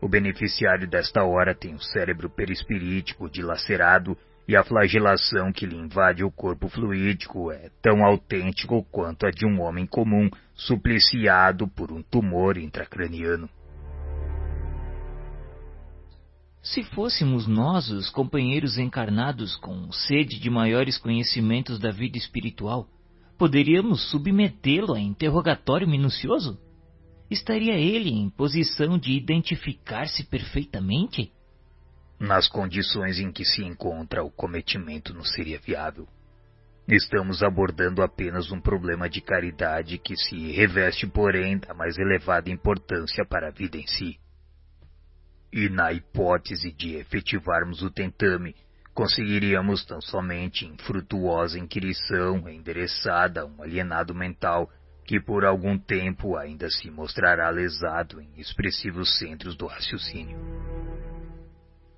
O 0.00 0.08
beneficiário 0.08 0.88
desta 0.88 1.22
hora 1.22 1.54
tem 1.54 1.74
o 1.74 1.78
cérebro 1.78 2.30
perispirítico 2.30 3.28
dilacerado 3.28 4.16
e 4.46 4.56
a 4.56 4.64
flagelação 4.64 5.52
que 5.52 5.66
lhe 5.66 5.76
invade 5.76 6.24
o 6.24 6.30
corpo 6.30 6.68
fluídico 6.68 7.50
é 7.50 7.70
tão 7.80 8.04
autêntico 8.04 8.84
quanto 8.90 9.26
a 9.26 9.30
de 9.30 9.46
um 9.46 9.60
homem 9.60 9.86
comum 9.86 10.28
supliciado 10.54 11.68
por 11.68 11.92
um 11.92 12.02
tumor 12.02 12.56
intracraniano. 12.56 13.48
Se 16.62 16.84
fôssemos 16.84 17.46
nós 17.46 17.90
os 17.90 18.08
companheiros 18.08 18.78
encarnados 18.78 19.56
com 19.56 19.90
sede 19.90 20.38
de 20.38 20.48
maiores 20.48 20.96
conhecimentos 20.96 21.78
da 21.78 21.90
vida 21.90 22.16
espiritual, 22.16 22.86
poderíamos 23.36 24.10
submetê-lo 24.10 24.94
a 24.94 25.00
interrogatório 25.00 25.88
minucioso? 25.88 26.60
Estaria 27.28 27.74
ele 27.74 28.10
em 28.10 28.30
posição 28.30 28.96
de 28.96 29.12
identificar-se 29.12 30.24
perfeitamente? 30.24 31.32
Nas 32.22 32.48
condições 32.48 33.18
em 33.18 33.32
que 33.32 33.44
se 33.44 33.64
encontra 33.64 34.22
o 34.22 34.30
cometimento 34.30 35.12
não 35.12 35.24
seria 35.24 35.58
viável. 35.58 36.06
Estamos 36.86 37.42
abordando 37.42 38.00
apenas 38.00 38.52
um 38.52 38.60
problema 38.60 39.10
de 39.10 39.20
caridade 39.20 39.98
que 39.98 40.16
se 40.16 40.52
reveste, 40.52 41.04
porém, 41.04 41.58
da 41.58 41.74
mais 41.74 41.98
elevada 41.98 42.48
importância 42.48 43.24
para 43.24 43.48
a 43.48 43.50
vida 43.50 43.76
em 43.76 43.86
si. 43.88 44.20
E 45.52 45.68
na 45.68 45.92
hipótese 45.92 46.72
de 46.72 46.94
efetivarmos 46.94 47.82
o 47.82 47.90
tentame, 47.90 48.54
conseguiríamos 48.94 49.84
tão 49.84 50.00
somente 50.00 50.64
infrutuosa 50.64 51.58
inquirição 51.58 52.48
endereçada 52.48 53.42
a 53.42 53.46
um 53.46 53.60
alienado 53.62 54.14
mental 54.14 54.70
que 55.04 55.20
por 55.20 55.44
algum 55.44 55.76
tempo 55.76 56.36
ainda 56.36 56.70
se 56.70 56.88
mostrará 56.88 57.50
lesado 57.50 58.20
em 58.20 58.30
expressivos 58.38 59.18
centros 59.18 59.56
do 59.56 59.66
raciocínio 59.66 60.38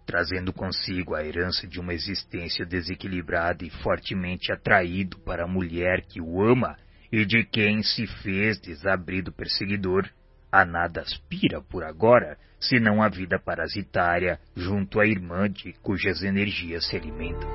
trazendo 0.06 0.52
consigo 0.52 1.14
a 1.14 1.24
herança 1.24 1.66
de 1.66 1.80
uma 1.80 1.94
existência 1.94 2.64
desequilibrada 2.64 3.64
e 3.64 3.70
fortemente 3.70 4.52
atraído 4.52 5.18
para 5.18 5.44
a 5.44 5.48
mulher 5.48 6.02
que 6.02 6.20
o 6.20 6.42
ama 6.42 6.76
e 7.10 7.24
de 7.24 7.44
quem 7.44 7.82
se 7.82 8.06
fez 8.22 8.58
desabrido 8.60 9.32
perseguidor, 9.32 10.08
a 10.50 10.64
nada 10.64 11.00
aspira 11.00 11.60
por 11.60 11.84
agora, 11.84 12.36
senão 12.60 13.02
a 13.02 13.08
vida 13.08 13.38
parasitária 13.38 14.38
junto 14.56 15.00
à 15.00 15.06
irmã 15.06 15.48
de 15.48 15.72
cujas 15.74 16.22
energias 16.22 16.86
se 16.86 16.96
alimentam. 16.96 17.48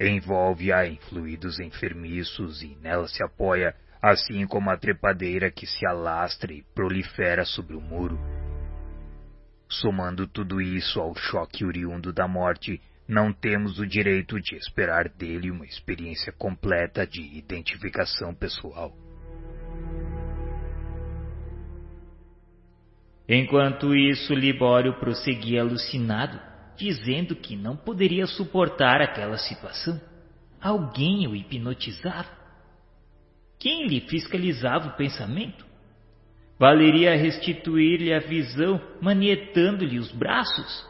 Envolve-a 0.00 0.86
em 0.86 0.96
fluidos 1.08 1.58
enfermiços 1.58 2.62
e 2.62 2.76
nela 2.80 3.08
se 3.08 3.22
apoia, 3.22 3.74
assim 4.00 4.46
como 4.46 4.70
a 4.70 4.76
trepadeira 4.76 5.50
que 5.50 5.66
se 5.66 5.84
alastra 5.84 6.52
e 6.52 6.62
prolifera 6.74 7.44
sobre 7.44 7.74
o 7.74 7.80
muro 7.80 8.18
Somando 9.68 10.26
tudo 10.26 10.60
isso 10.60 10.98
ao 10.98 11.14
choque 11.14 11.64
oriundo 11.64 12.12
da 12.12 12.26
morte, 12.26 12.80
não 13.06 13.32
temos 13.32 13.78
o 13.78 13.86
direito 13.86 14.40
de 14.40 14.56
esperar 14.56 15.08
dele 15.08 15.50
uma 15.50 15.64
experiência 15.64 16.32
completa 16.32 17.06
de 17.06 17.20
identificação 17.36 18.34
pessoal. 18.34 18.94
Enquanto 23.28 23.94
isso, 23.94 24.32
Libório 24.34 24.98
prosseguia 24.98 25.60
alucinado, 25.60 26.40
dizendo 26.76 27.36
que 27.36 27.54
não 27.56 27.76
poderia 27.76 28.26
suportar 28.26 29.02
aquela 29.02 29.36
situação. 29.36 30.00
Alguém 30.58 31.26
o 31.26 31.36
hipnotizava. 31.36 32.30
Quem 33.58 33.86
lhe 33.86 34.00
fiscalizava 34.00 34.88
o 34.88 34.96
pensamento? 34.96 35.67
Valeria 36.58 37.14
restituir-lhe 37.14 38.12
a 38.12 38.18
visão, 38.18 38.80
manietando-lhe 39.00 39.96
os 39.96 40.10
braços? 40.10 40.84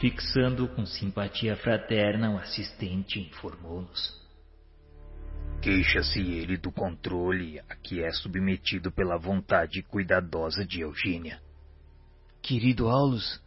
Fixando 0.00 0.66
com 0.66 0.84
simpatia 0.84 1.54
fraterna, 1.56 2.34
o 2.34 2.38
assistente 2.38 3.20
informou-nos. 3.20 4.20
Queixa-se 5.62 6.20
ele 6.20 6.56
do 6.56 6.72
controle 6.72 7.60
a 7.70 7.76
que 7.76 8.02
é 8.02 8.10
submetido 8.10 8.90
pela 8.90 9.16
vontade 9.16 9.80
cuidadosa 9.82 10.66
de 10.66 10.80
Eugênia. 10.80 11.40
Querido 12.42 12.88
Aulus, 12.88 13.40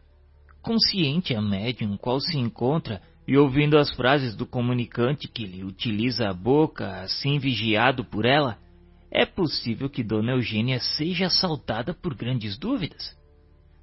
consciente 0.62 1.36
a 1.36 1.42
médium 1.42 1.98
qual 1.98 2.22
se 2.22 2.38
encontra 2.38 3.02
e 3.28 3.38
ouvindo 3.38 3.78
as 3.78 3.94
frases 3.94 4.34
do 4.34 4.46
comunicante 4.46 5.28
que 5.28 5.46
lhe 5.46 5.64
utiliza 5.64 6.30
a 6.30 6.34
boca, 6.34 7.02
assim 7.02 7.38
vigiado 7.38 8.06
por 8.06 8.26
ela, 8.26 8.58
é 9.12 9.26
possível 9.26 9.90
que 9.90 10.04
Dona 10.04 10.34
Eugênia 10.34 10.80
seja 10.80 11.28
assaltada 11.28 11.94
por 11.94 12.14
grandes 12.14 12.58
dúvidas. 12.58 13.16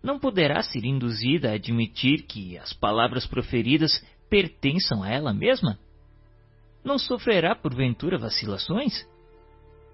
Não 0.02 0.18
poderá 0.18 0.62
ser 0.62 0.84
induzida 0.84 1.50
a 1.50 1.54
admitir 1.54 2.24
que 2.26 2.58
as 2.58 2.72
palavras 2.74 3.26
proferidas 3.26 4.04
pertençam 4.28 5.02
a 5.02 5.08
ela 5.08 5.32
mesma? 5.32 5.78
Não 6.84 6.98
sofrerá 6.98 7.54
porventura 7.54 8.18
vacilações? 8.18 9.06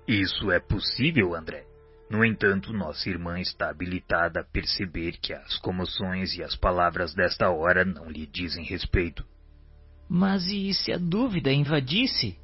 Isso 0.08 0.50
é 0.50 0.58
possível, 0.58 1.36
André. 1.36 1.64
No 2.10 2.24
entanto, 2.24 2.72
nossa 2.72 3.08
irmã 3.08 3.38
está 3.38 3.70
habilitada 3.70 4.40
a 4.40 4.44
perceber 4.44 5.16
que 5.18 5.32
as 5.32 5.56
comoções 5.58 6.34
e 6.34 6.42
as 6.42 6.56
palavras 6.56 7.14
desta 7.14 7.48
hora 7.50 7.84
não 7.84 8.10
lhe 8.10 8.26
dizem 8.26 8.64
respeito. 8.64 9.24
Mas 10.08 10.44
e 10.48 10.74
se 10.74 10.92
a 10.92 10.98
dúvida 10.98 11.52
invadisse? 11.52 12.36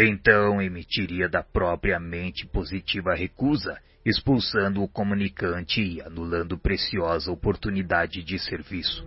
Então 0.00 0.62
emitiria 0.62 1.28
da 1.28 1.42
própria 1.42 1.98
mente 1.98 2.46
positiva 2.46 3.16
recusa, 3.16 3.76
expulsando 4.06 4.80
o 4.80 4.88
comunicante 4.88 5.82
e 5.82 6.00
anulando 6.00 6.56
preciosa 6.56 7.32
oportunidade 7.32 8.22
de 8.22 8.38
serviço. 8.38 9.04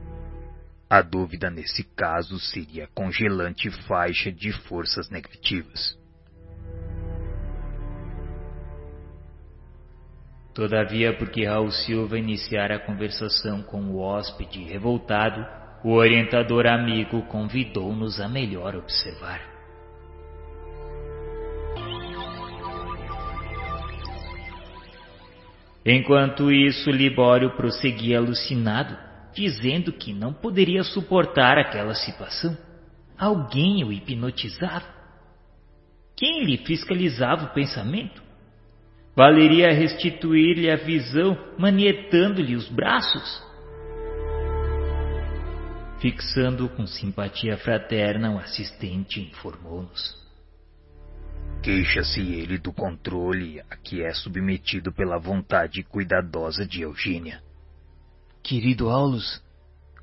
A 0.89 1.01
dúvida 1.01 1.49
nesse 1.49 1.85
caso 1.95 2.37
seria 2.37 2.89
congelante 2.93 3.71
faixa 3.87 4.29
de 4.29 4.51
forças 4.51 5.09
negativas. 5.09 5.97
Todavia, 10.53 11.17
porque 11.17 11.45
Raul 11.45 11.71
Silva 11.71 12.19
iniciara 12.19 12.75
a 12.75 12.85
conversação 12.85 13.63
com 13.63 13.81
o 13.91 13.99
hóspede 13.99 14.61
revoltado, 14.65 15.47
o 15.85 15.93
orientador 15.93 16.67
amigo 16.67 17.21
convidou-nos 17.27 18.19
a 18.19 18.27
melhor 18.27 18.75
observar. 18.75 19.50
Enquanto 25.85 26.51
isso, 26.51 26.91
Libório 26.91 27.55
prosseguia 27.55 28.19
alucinado, 28.19 28.95
dizendo 29.33 29.91
que 29.91 30.13
não 30.13 30.31
poderia 30.31 30.83
suportar 30.83 31.57
aquela 31.57 31.95
situação. 31.95 32.55
Alguém 33.17 33.83
o 33.83 33.91
hipnotizava. 33.91 34.85
Quem 36.15 36.43
lhe 36.43 36.57
fiscalizava 36.57 37.45
o 37.45 37.53
pensamento? 37.53 38.21
Valeria 39.15 39.71
restituir-lhe 39.73 40.69
a 40.69 40.75
visão, 40.75 41.37
manietando-lhe 41.57 42.55
os 42.55 42.69
braços? 42.69 43.43
Fixando 45.99 46.69
com 46.69 46.85
simpatia 46.85 47.57
fraterna, 47.57 48.31
o 48.31 48.37
assistente 48.37 49.19
informou-nos. 49.19 50.20
Queixa-se 51.61 52.19
ele 52.19 52.57
do 52.57 52.73
controle 52.73 53.61
a 53.69 53.75
que 53.75 54.01
é 54.01 54.11
submetido 54.15 54.91
pela 54.91 55.19
vontade 55.19 55.83
cuidadosa 55.83 56.65
de 56.65 56.81
Eugênia. 56.81 57.39
Querido 58.41 58.89
Aulus, 58.89 59.39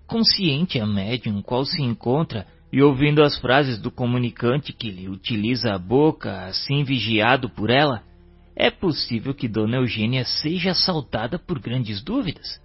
consciente 0.06 0.78
a 0.78 0.86
médium 0.86 1.42
qual 1.42 1.64
se 1.64 1.82
encontra 1.82 2.46
e 2.72 2.80
ouvindo 2.80 3.24
as 3.24 3.36
frases 3.38 3.76
do 3.76 3.90
comunicante 3.90 4.72
que 4.72 4.88
lhe 4.88 5.08
utiliza 5.08 5.74
a 5.74 5.78
boca, 5.78 6.44
assim 6.46 6.84
vigiado 6.84 7.50
por 7.50 7.70
ela, 7.70 8.04
é 8.54 8.70
possível 8.70 9.34
que 9.34 9.48
Dona 9.48 9.78
Eugênia 9.78 10.24
seja 10.24 10.70
assaltada 10.70 11.40
por 11.40 11.58
grandes 11.58 12.00
dúvidas. 12.04 12.60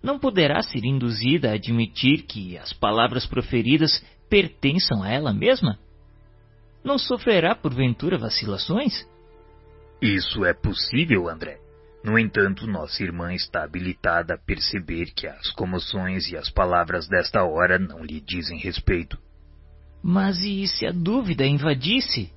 Não 0.00 0.20
poderá 0.20 0.62
ser 0.62 0.84
induzida 0.84 1.50
a 1.50 1.54
admitir 1.54 2.22
que 2.22 2.56
as 2.56 2.72
palavras 2.72 3.26
proferidas 3.26 4.04
pertençam 4.28 5.02
a 5.02 5.08
ela 5.08 5.32
mesma? 5.32 5.80
Não 6.82 6.98
sofrerá 6.98 7.54
porventura 7.54 8.18
vacilações? 8.18 9.06
Isso 10.00 10.44
é 10.44 10.54
possível, 10.54 11.28
André. 11.28 11.58
No 12.02 12.18
entanto, 12.18 12.66
nossa 12.66 13.02
irmã 13.02 13.34
está 13.34 13.62
habilitada 13.62 14.34
a 14.34 14.38
perceber 14.38 15.12
que 15.14 15.26
as 15.26 15.50
comoções 15.50 16.30
e 16.30 16.36
as 16.36 16.48
palavras 16.48 17.06
desta 17.06 17.44
hora 17.44 17.78
não 17.78 18.02
lhe 18.02 18.20
dizem 18.20 18.58
respeito. 18.58 19.18
Mas 20.02 20.38
e 20.38 20.66
se 20.66 20.86
a 20.86 20.92
dúvida 20.92 21.44
invadisse? 21.44 22.32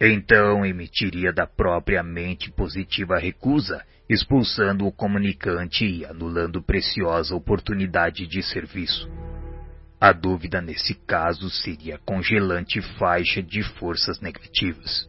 Então 0.00 0.64
emitiria 0.64 1.32
da 1.32 1.48
própria 1.48 2.00
mente 2.04 2.48
positiva 2.52 3.18
recusa, 3.18 3.84
expulsando 4.08 4.86
o 4.86 4.92
comunicante 4.92 5.84
e 5.84 6.04
anulando 6.04 6.62
preciosa 6.62 7.34
oportunidade 7.34 8.24
de 8.28 8.40
serviço. 8.40 9.10
A 10.00 10.12
dúvida 10.12 10.60
nesse 10.60 10.94
caso 10.94 11.50
seria 11.50 11.98
congelante 11.98 12.80
faixa 12.98 13.42
de 13.42 13.62
forças 13.62 14.20
negativas. 14.20 15.08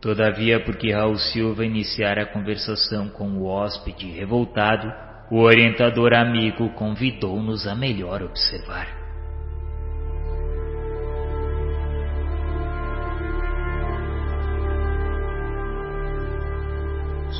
Todavia, 0.00 0.62
porque 0.62 0.92
Raul 0.92 1.16
Silva 1.16 1.64
iniciara 1.64 2.24
a 2.24 2.26
conversação 2.26 3.08
com 3.08 3.38
o 3.38 3.44
hóspede 3.46 4.10
revoltado, 4.10 4.92
o 5.30 5.40
orientador 5.40 6.12
amigo 6.12 6.68
convidou-nos 6.74 7.66
a 7.66 7.74
melhor 7.74 8.22
observar. 8.22 9.03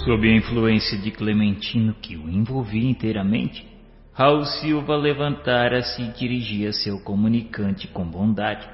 Sob 0.05 0.28
a 0.28 0.36
influência 0.36 0.98
de 0.98 1.10
Clementino, 1.10 1.94
que 1.94 2.14
o 2.14 2.28
envolvia 2.28 2.90
inteiramente, 2.90 3.66
Raul 4.12 4.44
Silva 4.44 4.94
levantara-se 4.97 6.02
e 6.02 6.12
dirigia 6.12 6.74
seu 6.74 7.01
comunicante 7.01 7.89
com 7.89 8.05
bondade, 8.05 8.68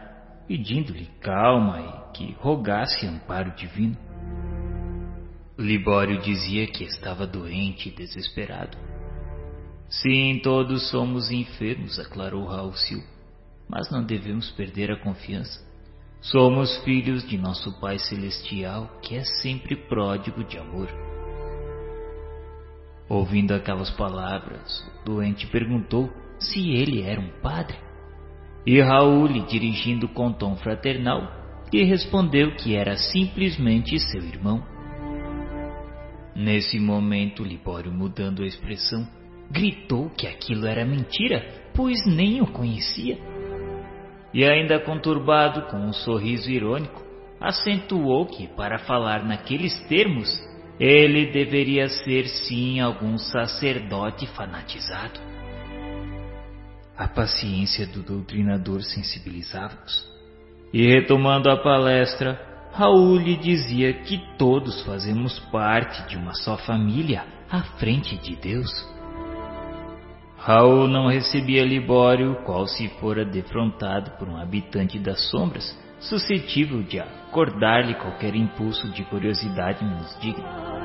pedindo-lhe 0.49 1.07
calma 1.21 1.81
e 1.81 2.17
que 2.17 2.33
rogasse 2.41 3.07
amparo 3.07 3.53
divino. 3.55 3.97
Libório 5.57 6.21
dizia 6.21 6.67
que 6.67 6.83
estava 6.83 7.29
doente 7.29 7.91
e 7.91 7.93
desesperado. 7.93 8.77
Sim, 9.89 10.41
todos 10.43 10.91
somos 10.91 11.31
enfermos, 11.31 12.01
aclarou 12.01 12.45
Raul 12.45 12.73
Silva, 12.73 13.07
mas 13.69 13.89
não 13.89 14.03
devemos 14.03 14.51
perder 14.51 14.91
a 14.91 14.97
confiança. 14.97 15.65
Somos 16.21 16.77
filhos 16.83 17.27
de 17.29 17.39
nosso 17.39 17.79
Pai 17.81 18.01
Celestial, 18.01 18.99
que 19.01 19.15
é 19.15 19.23
sempre 19.23 19.77
pródigo 19.77 20.43
de 20.43 20.59
amor. 20.59 21.10
Ouvindo 23.11 23.53
aquelas 23.53 23.91
palavras, 23.91 24.89
o 25.03 25.05
doente 25.05 25.45
perguntou 25.49 26.09
se 26.39 26.71
ele 26.71 27.03
era 27.03 27.21
um 27.21 27.29
padre. 27.43 27.77
E 28.65 28.81
Raul, 28.81 29.27
dirigindo 29.49 30.07
com 30.07 30.33
tom 30.33 30.55
fraternal, 30.55 31.29
lhe 31.73 31.83
respondeu 31.83 32.55
que 32.55 32.77
era 32.77 32.97
simplesmente 32.97 33.99
seu 33.99 34.23
irmão. 34.23 34.63
Nesse 36.37 36.79
momento, 36.79 37.43
Libório, 37.43 37.91
mudando 37.91 38.45
a 38.45 38.47
expressão, 38.47 39.05
gritou 39.51 40.09
que 40.11 40.29
aquilo 40.29 40.65
era 40.65 40.87
mentira, 40.87 41.45
pois 41.75 42.07
nem 42.07 42.41
o 42.41 42.47
conhecia. 42.47 43.19
E 44.33 44.45
ainda 44.45 44.79
conturbado 44.79 45.63
com 45.63 45.79
um 45.79 45.93
sorriso 45.93 46.49
irônico, 46.49 47.03
acentuou 47.41 48.27
que, 48.27 48.47
para 48.47 48.79
falar 48.79 49.25
naqueles 49.25 49.77
termos, 49.89 50.29
ele 50.81 51.27
deveria 51.27 51.91
ser 51.91 52.27
sim 52.27 52.81
algum 52.81 53.19
sacerdote 53.19 54.27
fanatizado. 54.29 55.21
A 56.97 57.07
paciência 57.07 57.87
do 57.87 58.03
doutrinador 58.03 58.83
sensibilizava-nos. 58.83 60.09
E 60.73 60.87
retomando 60.87 61.51
a 61.51 61.57
palestra, 61.59 62.41
Raul 62.73 63.19
lhe 63.19 63.37
dizia 63.37 63.93
que 63.93 64.19
todos 64.39 64.83
fazemos 64.83 65.39
parte 65.51 66.09
de 66.09 66.17
uma 66.17 66.33
só 66.33 66.57
família 66.57 67.27
à 67.51 67.63
frente 67.79 68.17
de 68.17 68.37
Deus. 68.37 68.71
Raul 70.39 70.89
não 70.89 71.09
recebia 71.09 71.63
Libório, 71.63 72.37
qual 72.47 72.67
se 72.67 72.89
fora 73.01 73.25
defrontado 73.25 74.13
por 74.13 74.27
um 74.27 74.39
habitante 74.39 74.99
das 74.99 75.29
sombras, 75.29 75.77
suscetível 76.01 76.83
de 76.83 76.99
acordar-lhe 76.99 77.95
qualquer 77.95 78.35
impulso 78.35 78.89
de 78.91 79.05
curiosidade 79.05 79.85
menos 79.85 80.19
digna. 80.21 80.81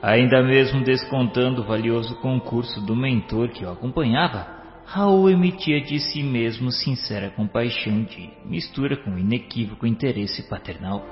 Ainda 0.00 0.42
mesmo 0.42 0.84
descontando 0.84 1.60
o 1.60 1.64
valioso 1.64 2.14
concurso 2.20 2.80
do 2.80 2.94
mentor 2.94 3.48
que 3.48 3.64
o 3.64 3.70
acompanhava, 3.70 4.58
Raul 4.86 5.28
emitia 5.28 5.82
de 5.82 5.98
si 6.00 6.22
mesmo 6.22 6.70
sincera 6.70 7.28
compaixão 7.30 8.04
de 8.04 8.30
mistura 8.46 8.96
com 8.96 9.18
inequívoco 9.18 9.86
interesse 9.86 10.48
paternal. 10.48 11.04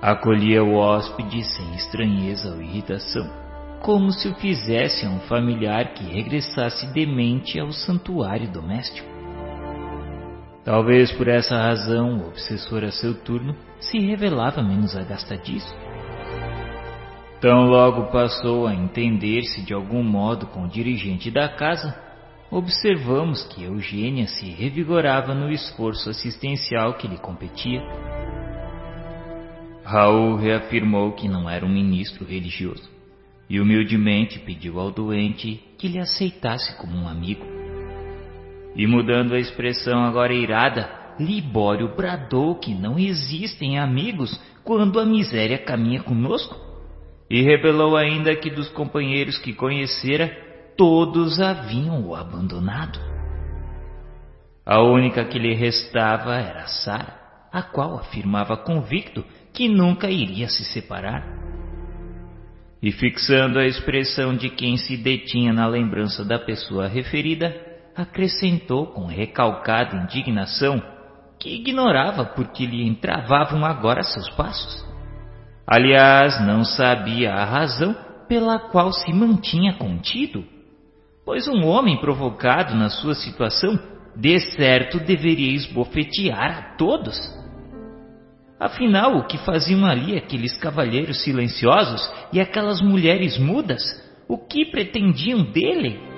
Acolhia 0.00 0.64
o 0.64 0.74
hóspede 0.74 1.44
sem 1.44 1.74
estranheza 1.76 2.52
ou 2.52 2.60
irritação, 2.60 3.30
como 3.80 4.10
se 4.10 4.26
o 4.26 4.34
fizesse 4.34 5.06
a 5.06 5.10
um 5.10 5.20
familiar 5.20 5.94
que 5.94 6.02
regressasse 6.02 6.92
demente 6.92 7.60
ao 7.60 7.70
santuário 7.70 8.50
doméstico. 8.50 9.11
Talvez 10.64 11.10
por 11.12 11.26
essa 11.26 11.56
razão 11.56 12.18
o 12.18 12.28
obsessor 12.28 12.84
a 12.84 12.92
seu 12.92 13.14
turno 13.14 13.56
se 13.80 13.98
revelava 13.98 14.62
menos 14.62 14.96
agastadiço. 14.96 15.74
Tão 17.40 17.64
logo 17.64 18.12
passou 18.12 18.68
a 18.68 18.74
entender-se 18.74 19.62
de 19.62 19.74
algum 19.74 20.04
modo 20.04 20.46
com 20.46 20.62
o 20.62 20.68
dirigente 20.68 21.28
da 21.28 21.48
casa, 21.48 21.92
observamos 22.48 23.42
que 23.48 23.64
Eugênia 23.64 24.28
se 24.28 24.48
revigorava 24.50 25.34
no 25.34 25.50
esforço 25.50 26.08
assistencial 26.08 26.94
que 26.94 27.08
lhe 27.08 27.18
competia. 27.18 27.82
Raul 29.84 30.36
reafirmou 30.36 31.12
que 31.12 31.28
não 31.28 31.50
era 31.50 31.66
um 31.66 31.68
ministro 31.68 32.24
religioso 32.24 32.88
e 33.50 33.60
humildemente 33.60 34.38
pediu 34.38 34.78
ao 34.78 34.92
doente 34.92 35.60
que 35.76 35.88
lhe 35.88 35.98
aceitasse 35.98 36.76
como 36.76 36.96
um 36.96 37.08
amigo. 37.08 37.61
E 38.74 38.86
mudando 38.86 39.34
a 39.34 39.38
expressão 39.38 40.02
agora 40.02 40.32
irada, 40.32 40.88
Libório 41.18 41.94
bradou 41.94 42.54
que 42.54 42.74
não 42.74 42.98
existem 42.98 43.78
amigos 43.78 44.40
quando 44.64 44.98
a 44.98 45.04
miséria 45.04 45.58
caminha 45.58 46.02
conosco. 46.02 46.56
E 47.28 47.42
revelou 47.42 47.96
ainda 47.96 48.34
que 48.34 48.50
dos 48.50 48.68
companheiros 48.68 49.38
que 49.38 49.52
conhecera, 49.52 50.28
todos 50.76 51.40
haviam 51.40 52.06
o 52.06 52.14
abandonado. 52.14 52.98
A 54.64 54.80
única 54.80 55.24
que 55.24 55.38
lhe 55.38 55.54
restava 55.54 56.36
era 56.36 56.66
Sara, 56.66 57.14
a 57.52 57.62
qual 57.62 57.96
afirmava 57.96 58.56
convicto 58.56 59.24
que 59.52 59.68
nunca 59.68 60.10
iria 60.10 60.48
se 60.48 60.64
separar. 60.64 61.26
E 62.82 62.90
fixando 62.90 63.58
a 63.58 63.66
expressão 63.66 64.34
de 64.34 64.50
quem 64.50 64.76
se 64.76 64.96
detinha 64.96 65.52
na 65.52 65.66
lembrança 65.66 66.24
da 66.24 66.38
pessoa 66.38 66.88
referida, 66.88 67.71
acrescentou 67.96 68.86
com 68.86 69.06
recalcada 69.06 69.96
indignação 69.96 70.82
que 71.38 71.54
ignorava 71.54 72.24
porque 72.24 72.64
lhe 72.64 72.86
entravavam 72.86 73.64
agora 73.64 74.02
seus 74.02 74.30
passos. 74.30 74.86
Aliás, 75.66 76.40
não 76.46 76.64
sabia 76.64 77.34
a 77.34 77.44
razão 77.44 77.96
pela 78.28 78.58
qual 78.58 78.92
se 78.92 79.12
mantinha 79.12 79.74
contido, 79.74 80.44
pois 81.24 81.48
um 81.48 81.66
homem 81.66 81.98
provocado 81.98 82.74
na 82.74 82.88
sua 82.88 83.14
situação, 83.14 83.78
de 84.16 84.38
certo 84.38 85.00
deveria 85.00 85.54
esbofetear 85.54 86.58
a 86.58 86.76
todos. 86.76 87.18
Afinal, 88.60 89.16
o 89.16 89.26
que 89.26 89.38
faziam 89.38 89.84
ali 89.84 90.16
aqueles 90.16 90.56
cavalheiros 90.56 91.24
silenciosos 91.24 92.08
e 92.32 92.40
aquelas 92.40 92.80
mulheres 92.80 93.36
mudas? 93.36 93.82
O 94.28 94.38
que 94.38 94.66
pretendiam 94.66 95.42
dele? 95.42 96.11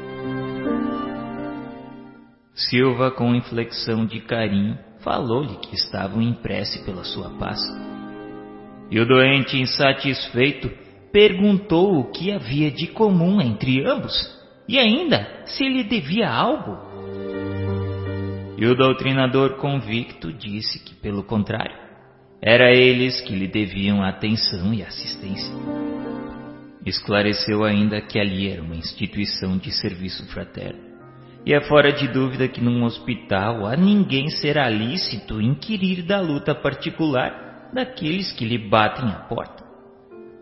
Silva, 2.55 3.11
com 3.11 3.35
inflexão 3.35 4.07
de 4.07 4.21
carinho, 4.21 4.79
falou-lhe 5.01 5.57
que 5.57 5.75
estavam 5.75 6.23
em 6.23 6.33
prece 6.35 6.85
pela 6.85 7.03
sua 7.03 7.31
paz. 7.31 7.61
E 8.93 9.01
o 9.01 9.05
doente, 9.05 9.59
insatisfeito, 9.59 10.71
perguntou 11.13 11.99
o 11.99 12.13
que 12.13 12.31
havia 12.31 12.71
de 12.71 12.87
comum 12.87 13.41
entre 13.41 13.85
ambos 13.85 14.15
e 14.69 14.79
ainda 14.79 15.45
se 15.47 15.69
lhe 15.69 15.83
devia 15.83 16.31
algo. 16.31 16.79
E 18.57 18.65
o 18.67 18.75
doutrinador 18.77 19.57
convicto 19.57 20.33
disse 20.33 20.79
que, 20.79 20.95
pelo 20.95 21.25
contrário, 21.25 21.77
era 22.41 22.71
eles 22.71 23.21
que 23.23 23.35
lhe 23.35 23.49
deviam 23.49 24.01
atenção 24.01 24.73
e 24.73 24.81
assistência. 24.81 25.53
Esclareceu 26.87 27.65
ainda 27.65 28.01
que 28.01 28.21
ali 28.21 28.49
era 28.49 28.63
uma 28.63 28.77
instituição 28.77 29.59
de 29.59 29.73
serviço 29.73 30.25
fraterno 30.27 30.84
e 31.47 31.53
é 31.53 31.61
fora 31.61 31.93
de 31.93 32.09
dúvida 32.09 32.49
que 32.49 32.61
num 32.61 32.85
hospital 32.85 33.67
a 33.67 33.77
ninguém 33.77 34.29
será 34.29 34.69
lícito 34.69 35.41
inquirir 35.41 36.03
da 36.03 36.21
luta 36.21 36.55
particular 36.55 37.71
daqueles 37.73 38.33
que 38.33 38.45
lhe 38.45 38.57
batem 38.57 39.09
a 39.11 39.21
porta. 39.29 39.63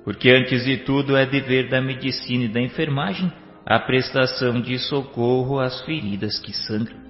Porque 0.05 0.31
antes 0.31 0.65
de 0.65 0.79
tudo 0.79 1.17
é 1.17 1.27
dever 1.27 1.69
da 1.69 1.81
medicina 1.81 2.45
e 2.45 2.49
da 2.49 2.61
enfermagem 2.61 3.33
a 3.65 3.79
prestação 3.79 4.61
de 4.61 4.79
socorro 4.79 5.59
às 5.59 5.81
feridas 5.83 6.39
que 6.39 6.53
sangram. 6.53 7.01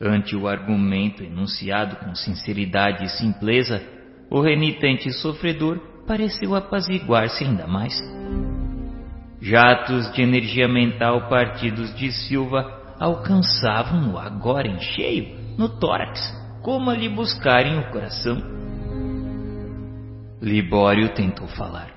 Ante 0.00 0.36
o 0.36 0.46
argumento 0.46 1.22
enunciado 1.22 1.96
com 1.96 2.14
sinceridade 2.14 3.04
e 3.04 3.08
simpleza, 3.08 3.82
o 4.30 4.40
renitente 4.40 5.10
sofredor 5.12 5.78
pareceu 6.06 6.54
apaziguar-se 6.54 7.44
ainda 7.44 7.66
mais. 7.66 7.94
Jatos 9.48 10.12
de 10.12 10.22
energia 10.22 10.66
mental 10.66 11.28
partidos 11.28 11.94
de 11.94 12.10
Silva 12.10 12.96
alcançavam-no 12.98 14.18
agora 14.18 14.66
em 14.66 14.80
cheio, 14.80 15.36
no 15.56 15.68
tórax, 15.68 16.20
como 16.64 16.90
a 16.90 16.96
lhe 16.96 17.08
buscarem 17.08 17.78
o 17.78 17.88
coração. 17.92 18.42
Libório 20.42 21.10
tentou 21.10 21.46
falar. 21.46 21.94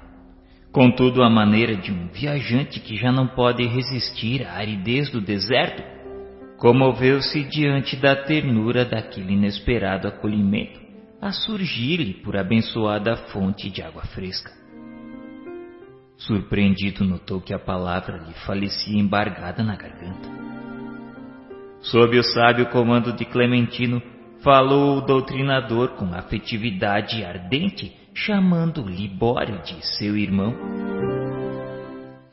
Contudo, 0.72 1.24
a 1.24 1.30
maneira 1.30 1.76
de 1.76 1.92
um 1.92 2.10
viajante 2.10 2.80
que 2.80 2.96
já 2.96 3.12
não 3.12 3.26
pode 3.26 3.66
resistir 3.66 4.46
à 4.46 4.58
aridez 4.58 5.10
do 5.10 5.20
deserto, 5.20 5.82
comoveu-se 6.60 7.44
diante 7.46 7.96
da 7.96 8.16
ternura 8.16 8.86
daquele 8.86 9.34
inesperado 9.34 10.08
acolhimento 10.08 10.80
a 11.20 11.32
surgir-lhe 11.32 12.14
por 12.14 12.38
abençoada 12.38 13.16
fonte 13.34 13.72
de 13.72 13.82
água 13.82 14.04
fresca. 14.04 14.59
Surpreendido, 16.20 17.06
notou 17.06 17.40
que 17.40 17.54
a 17.54 17.60
palavra 17.60 18.18
lhe 18.18 18.34
falecia 18.46 19.00
embargada 19.00 19.64
na 19.64 19.76
garganta. 19.76 20.30
Sob 21.82 22.18
o 22.18 22.24
sábio 22.24 22.66
comando 22.68 23.14
de 23.14 23.24
Clementino, 23.24 24.02
falou 24.44 24.98
o 24.98 25.02
doutrinador 25.02 25.96
com 25.96 26.14
afetividade 26.14 27.24
ardente, 27.24 27.96
chamando 28.14 28.82
Libório 28.82 29.62
de 29.64 29.86
seu 29.98 30.18
irmão. 30.18 30.54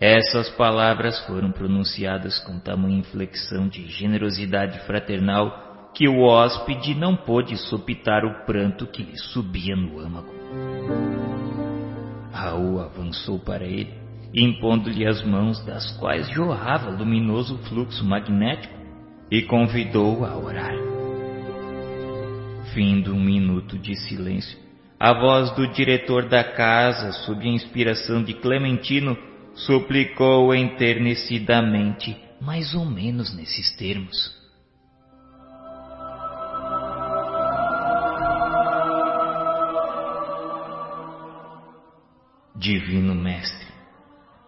Essas 0.01 0.51
palavras 0.51 1.25
foram 1.27 1.53
pronunciadas 1.53 2.41
com 2.41 2.59
tamanha 2.59 2.99
inflexão 2.99 3.69
de 3.69 3.87
generosidade 3.87 4.81
fraternal 4.81 5.91
que 5.95 6.09
o 6.09 6.23
hóspede 6.23 6.93
não 6.95 7.17
pôde 7.17 7.57
sopitar 7.57 8.25
o 8.25 8.45
pranto 8.45 8.87
que 8.87 9.03
lhe 9.03 9.17
subia 9.17 9.77
no 9.77 10.01
âmago. 10.01 10.35
Raul 12.37 12.81
avançou 12.81 13.39
para 13.39 13.65
ele, 13.65 13.93
impondo-lhe 14.35 15.07
as 15.07 15.25
mãos, 15.25 15.65
das 15.65 15.91
quais 15.99 16.29
jorrava 16.31 16.91
luminoso 16.91 17.57
fluxo 17.69 18.05
magnético, 18.05 18.75
e 19.31 19.43
convidou-o 19.43 20.25
a 20.25 20.37
orar. 20.37 20.75
Findo 22.75 23.15
um 23.15 23.21
minuto 23.21 23.79
de 23.79 23.97
silêncio, 23.97 24.59
a 25.01 25.13
voz 25.13 25.51
do 25.53 25.67
diretor 25.73 26.29
da 26.29 26.45
casa, 26.45 27.13
sob 27.25 27.43
a 27.43 27.51
inspiração 27.51 28.23
de 28.23 28.35
Clementino, 28.35 29.17
suplicou 29.55 30.55
enternecidamente, 30.55 32.17
mais 32.41 32.75
ou 32.75 32.85
menos 32.85 33.35
nesses 33.35 33.75
termos. 33.77 34.46
Divino 42.59 43.15
Mestre, 43.15 43.67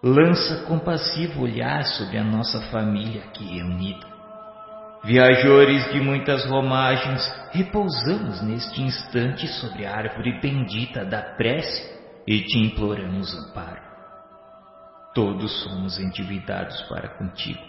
lança 0.03 0.65
compassivo 0.65 1.43
olhar 1.43 1.83
sobre 1.83 2.17
a 2.17 2.23
nossa 2.23 2.59
família 2.71 3.21
aqui 3.21 3.45
reunida. 3.45 4.07
Viajores 5.03 5.91
de 5.91 6.01
muitas 6.01 6.43
romagens, 6.45 7.21
repousamos 7.51 8.41
neste 8.41 8.81
instante 8.81 9.47
sobre 9.47 9.85
a 9.85 9.95
árvore 9.95 10.41
bendita 10.41 11.05
da 11.05 11.21
prece 11.21 11.99
e 12.25 12.41
te 12.41 12.57
imploramos 12.57 13.31
amparo. 13.35 13.81
Todos 15.13 15.63
somos 15.63 15.99
endividados 15.99 16.81
para 16.89 17.09
contigo. 17.09 17.61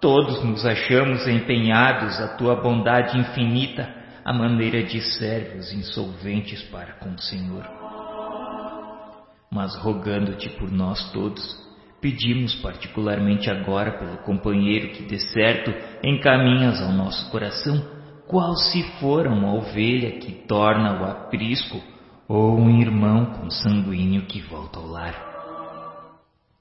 Todos 0.00 0.42
nos 0.42 0.66
achamos 0.66 1.28
empenhados 1.28 2.20
à 2.20 2.36
tua 2.36 2.56
bondade 2.56 3.16
infinita, 3.16 3.88
à 4.24 4.32
maneira 4.32 4.82
de 4.82 5.00
servos 5.00 5.72
insolventes 5.72 6.60
para 6.64 6.94
com 6.94 7.10
o 7.10 7.22
Senhor 7.22 7.79
mas 9.52 9.76
rogando-te 9.76 10.48
por 10.50 10.70
nós 10.70 11.10
todos, 11.12 11.58
pedimos 12.00 12.54
particularmente 12.56 13.50
agora 13.50 13.98
pelo 13.98 14.18
companheiro 14.18 14.90
que 14.90 15.04
de 15.04 15.18
certo 15.32 15.72
encaminhas 16.04 16.80
ao 16.80 16.92
nosso 16.92 17.30
coração, 17.30 17.84
qual 18.28 18.54
se 18.54 18.82
for 19.00 19.26
uma 19.26 19.52
ovelha 19.52 20.18
que 20.20 20.32
torna 20.46 21.02
o 21.02 21.04
aprisco 21.04 21.82
ou 22.28 22.56
um 22.56 22.80
irmão 22.80 23.26
consanguíneo 23.26 24.22
que 24.22 24.40
volta 24.40 24.78
ao 24.78 24.86
lar. 24.86 25.30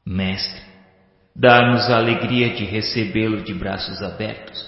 Mestre, 0.03 0.63
dá-nos 1.35 1.87
a 1.91 1.97
alegria 1.97 2.55
de 2.55 2.65
recebê-lo 2.65 3.43
de 3.43 3.53
braços 3.53 4.01
abertos. 4.01 4.67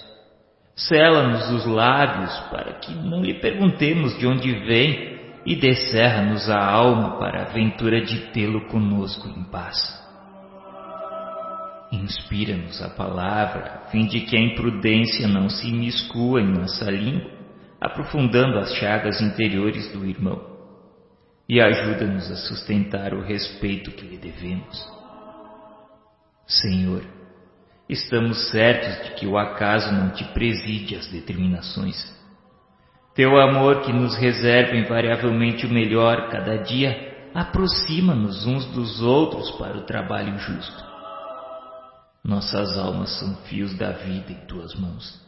Sela-nos 0.75 1.49
os 1.49 1.65
lábios 1.65 2.39
para 2.51 2.73
que 2.75 2.93
não 2.93 3.23
lhe 3.23 3.39
perguntemos 3.41 4.17
de 4.19 4.27
onde 4.27 4.51
vem 4.65 5.10
e 5.45 5.55
descerra-nos 5.55 6.49
a 6.49 6.63
alma 6.63 7.17
para 7.17 7.39
a 7.39 7.45
aventura 7.49 8.01
de 8.01 8.31
tê-lo 8.31 8.67
conosco 8.67 9.27
em 9.27 9.43
paz. 9.45 9.77
Inspira-nos 11.91 12.81
a 12.81 12.89
palavra, 12.89 13.81
a 13.83 13.89
fim 13.89 14.05
de 14.05 14.21
que 14.21 14.37
a 14.37 14.39
imprudência 14.39 15.27
não 15.27 15.49
se 15.49 15.67
imiscua 15.67 16.41
em 16.41 16.47
nossa 16.47 16.89
língua, 16.89 17.31
aprofundando 17.81 18.59
as 18.59 18.73
chagas 18.75 19.19
interiores 19.19 19.91
do 19.91 20.05
irmão, 20.05 20.39
e 21.49 21.59
ajuda-nos 21.59 22.31
a 22.31 22.35
sustentar 22.35 23.13
o 23.13 23.21
respeito 23.21 23.91
que 23.91 24.05
lhe 24.05 24.17
devemos. 24.17 24.87
Senhor, 26.47 27.03
estamos 27.89 28.49
certos 28.51 29.09
de 29.09 29.15
que 29.15 29.27
o 29.27 29.37
acaso 29.37 29.91
não 29.91 30.11
te 30.11 30.23
preside 30.33 30.95
as 30.95 31.07
determinações. 31.07 32.20
Teu 33.13 33.39
amor, 33.39 33.81
que 33.81 33.91
nos 33.91 34.17
reserva 34.17 34.75
invariavelmente 34.75 35.65
o 35.65 35.69
melhor 35.69 36.29
cada 36.29 36.57
dia, 36.57 37.29
aproxima-nos 37.33 38.45
uns 38.45 38.65
dos 38.67 39.01
outros 39.01 39.51
para 39.51 39.77
o 39.77 39.85
trabalho 39.85 40.37
justo. 40.39 40.91
Nossas 42.23 42.77
almas 42.77 43.19
são 43.19 43.35
fios 43.47 43.77
da 43.77 43.91
vida 43.91 44.31
em 44.31 44.45
tuas 44.45 44.73
mãos. 44.75 45.19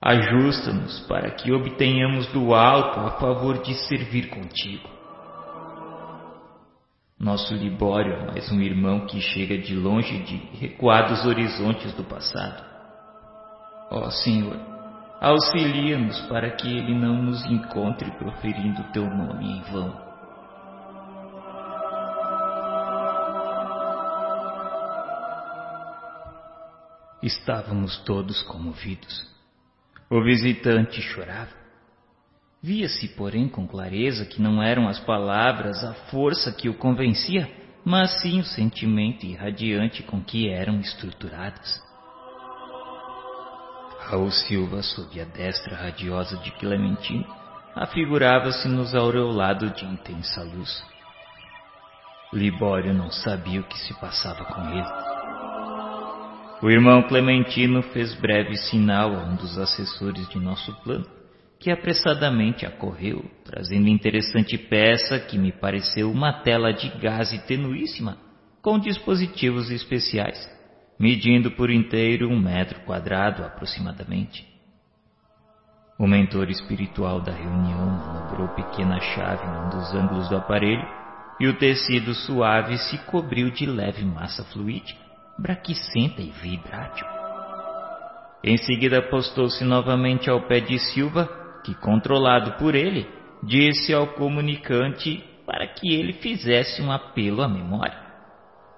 Ajusta-nos 0.00 1.00
para 1.08 1.30
que 1.30 1.50
obtenhamos 1.50 2.26
do 2.28 2.54
alto 2.54 3.00
a 3.00 3.10
favor 3.12 3.62
de 3.62 3.74
servir 3.74 4.28
contigo. 4.28 4.88
Nosso 7.18 7.54
Libório 7.54 8.12
é 8.12 8.26
mais 8.26 8.52
um 8.52 8.60
irmão 8.60 9.06
que 9.06 9.20
chega 9.20 9.56
de 9.56 9.74
longe 9.74 10.18
de 10.22 10.36
recuados 10.58 11.24
horizontes 11.24 11.92
do 11.94 12.04
passado. 12.04 12.62
Ó 13.90 14.10
Senhor, 14.10 14.75
auxilia-nos 15.20 16.20
para 16.26 16.50
que 16.50 16.68
ele 16.68 16.94
não 16.94 17.22
nos 17.22 17.44
encontre 17.46 18.10
proferindo 18.12 18.82
teu 18.92 19.04
nome 19.04 19.58
em 19.58 19.62
vão. 19.72 20.06
Estávamos 27.22 27.98
todos 28.04 28.42
comovidos. 28.42 29.26
O 30.08 30.22
visitante 30.22 31.00
chorava. 31.00 31.50
Via-se, 32.62 33.08
porém, 33.16 33.48
com 33.48 33.66
clareza 33.66 34.24
que 34.24 34.40
não 34.40 34.62
eram 34.62 34.88
as 34.88 35.00
palavras 35.00 35.82
a 35.82 35.94
força 36.10 36.52
que 36.52 36.68
o 36.68 36.74
convencia, 36.74 37.50
mas 37.84 38.20
sim 38.20 38.40
o 38.40 38.44
sentimento 38.44 39.24
irradiante 39.24 40.02
com 40.02 40.22
que 40.22 40.48
eram 40.48 40.80
estruturadas. 40.80 41.85
Raul 44.08 44.30
Silva, 44.30 44.82
sob 44.82 45.20
a 45.20 45.24
destra 45.24 45.74
radiosa 45.74 46.36
de 46.36 46.52
Clementino, 46.52 47.26
afigurava-se 47.74 48.68
nos 48.68 48.94
aureolado 48.94 49.70
de 49.70 49.84
intensa 49.84 50.44
luz. 50.44 50.84
Libório 52.32 52.94
não 52.94 53.10
sabia 53.10 53.60
o 53.60 53.64
que 53.64 53.76
se 53.78 53.92
passava 53.94 54.44
com 54.44 54.62
ele. 54.70 54.86
O 56.62 56.70
irmão 56.70 57.02
Clementino 57.02 57.82
fez 57.82 58.14
breve 58.14 58.56
sinal 58.56 59.12
a 59.12 59.24
um 59.24 59.34
dos 59.34 59.58
assessores 59.58 60.28
de 60.28 60.38
nosso 60.38 60.72
plano, 60.84 61.06
que 61.58 61.68
apressadamente 61.68 62.64
acorreu, 62.64 63.24
trazendo 63.44 63.88
interessante 63.88 64.56
peça 64.56 65.18
que 65.18 65.36
me 65.36 65.50
pareceu 65.50 66.12
uma 66.12 66.32
tela 66.32 66.72
de 66.72 66.88
gaze 67.00 67.44
tenuíssima, 67.46 68.18
com 68.62 68.78
dispositivos 68.78 69.68
especiais, 69.68 70.48
medindo 70.98 71.50
por 71.50 71.70
inteiro 71.70 72.28
um 72.28 72.38
metro 72.38 72.80
quadrado 72.80 73.44
aproximadamente. 73.44 74.46
O 75.98 76.06
mentor 76.06 76.50
espiritual 76.50 77.20
da 77.20 77.32
reunião 77.32 77.86
manobrou 77.86 78.48
pequena 78.48 79.00
chave 79.00 79.46
num 79.46 79.70
dos 79.70 79.94
ângulos 79.94 80.28
do 80.28 80.36
aparelho 80.36 80.86
e 81.40 81.46
o 81.46 81.58
tecido 81.58 82.14
suave 82.14 82.76
se 82.78 82.98
cobriu 83.06 83.50
de 83.50 83.66
leve 83.66 84.04
massa 84.04 84.44
fluídica 84.44 85.06
braquicenta 85.38 86.22
e 86.22 86.30
vibrátil. 86.30 87.06
Em 88.42 88.56
seguida 88.56 89.02
postou-se 89.02 89.64
novamente 89.64 90.30
ao 90.30 90.42
pé 90.42 90.60
de 90.60 90.78
Silva, 90.78 91.28
que, 91.64 91.74
controlado 91.74 92.52
por 92.52 92.74
ele, 92.74 93.08
disse 93.42 93.92
ao 93.92 94.06
comunicante 94.08 95.22
para 95.44 95.66
que 95.66 95.94
ele 95.94 96.14
fizesse 96.14 96.80
um 96.80 96.90
apelo 96.90 97.42
à 97.42 97.48
memória, 97.48 97.98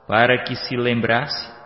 para 0.06 0.42
que 0.44 0.56
se 0.56 0.76
lembrasse, 0.76 1.57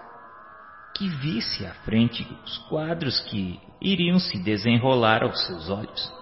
que 0.94 1.09
visse 1.09 1.64
à 1.66 1.74
frente 1.85 2.27
os 2.44 2.59
quadros 2.69 3.20
que 3.20 3.59
iriam 3.81 4.19
se 4.19 4.39
desenrolar 4.43 5.23
aos 5.23 5.44
seus 5.47 5.69
olhos. 5.70 6.12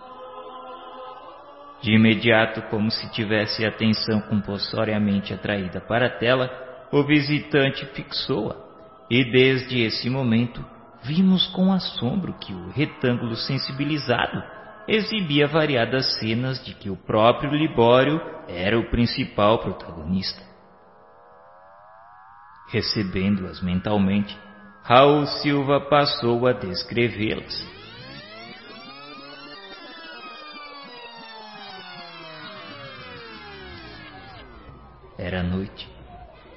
De 1.82 1.94
imediato, 1.94 2.62
como 2.62 2.90
se 2.90 3.10
tivesse 3.10 3.64
a 3.64 3.68
atenção 3.68 4.20
compulsoriamente 4.22 5.32
atraída 5.32 5.80
para 5.80 6.06
a 6.06 6.18
tela, 6.18 6.50
o 6.92 7.02
visitante 7.04 7.86
fixou-a, 7.86 8.56
e 9.08 9.24
desde 9.30 9.80
esse 9.80 10.10
momento 10.10 10.64
vimos 11.02 11.46
com 11.48 11.72
assombro 11.72 12.34
que 12.34 12.52
o 12.52 12.70
retângulo 12.70 13.34
sensibilizado 13.34 14.42
exibia 14.86 15.46
variadas 15.46 16.18
cenas 16.18 16.62
de 16.64 16.74
que 16.74 16.90
o 16.90 16.96
próprio 16.96 17.50
Libório 17.52 18.20
era 18.48 18.78
o 18.78 18.90
principal 18.90 19.58
protagonista. 19.60 20.42
Recebendo-as 22.70 23.60
mentalmente, 23.62 24.36
Raul 24.90 25.24
Silva 25.40 25.80
passou 25.80 26.48
a 26.48 26.52
descrevê-las. 26.52 27.64
Era 35.16 35.44
noite. 35.44 35.88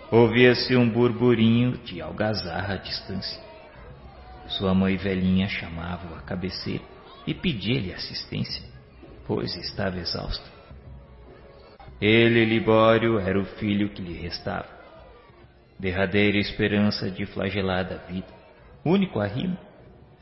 Ouvia-se 0.09 0.75
um 0.75 0.89
burburinho 0.89 1.77
de 1.77 2.01
algazarra 2.01 2.73
à 2.73 2.77
distância. 2.77 3.39
Sua 4.47 4.73
mãe 4.73 4.97
velhinha 4.97 5.47
chamava-o 5.47 6.15
à 6.15 6.21
cabeceira 6.21 6.83
e 7.27 7.35
pedia-lhe 7.35 7.93
assistência, 7.93 8.63
pois 9.27 9.55
estava 9.57 9.99
exausto. 9.99 10.51
Ele, 12.01 12.45
Libório, 12.45 13.19
era 13.19 13.39
o 13.39 13.45
filho 13.45 13.89
que 13.89 14.01
lhe 14.01 14.19
restava. 14.19 14.82
Derradeira 15.79 16.37
esperança 16.37 17.09
de 17.09 17.25
flagelada 17.25 17.97
vida, 18.09 18.33
único 18.85 19.19
arrimo. 19.19 19.57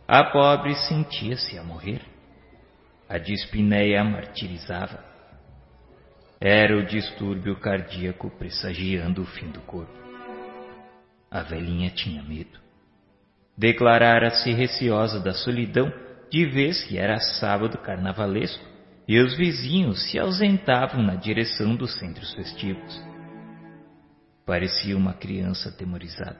A 0.07 0.23
pobre 0.23 0.75
sentia-se 0.75 1.57
a 1.57 1.63
morrer. 1.63 2.01
A 3.07 3.17
dispneia 3.17 4.03
martirizava. 4.03 5.03
Era 6.39 6.75
o 6.75 6.85
distúrbio 6.85 7.55
cardíaco 7.59 8.29
pressagiando 8.31 9.21
o 9.21 9.25
fim 9.25 9.51
do 9.51 9.61
corpo. 9.61 9.93
A 11.29 11.43
velhinha 11.43 11.89
tinha 11.91 12.23
medo. 12.23 12.59
Declarara-se 13.57 14.51
receosa 14.51 15.19
da 15.19 15.33
solidão 15.33 15.93
de 16.31 16.45
vez 16.45 16.83
que 16.83 16.97
era 16.97 17.19
sábado 17.19 17.77
carnavalesco 17.77 18.65
e 19.07 19.19
os 19.19 19.35
vizinhos 19.35 20.09
se 20.09 20.17
ausentavam 20.17 21.03
na 21.03 21.15
direção 21.15 21.75
dos 21.75 21.93
centros 21.99 22.33
festivos. 22.33 23.10
Parecia 24.45 24.97
uma 24.97 25.13
criança 25.13 25.69
atemorizada. 25.69 26.39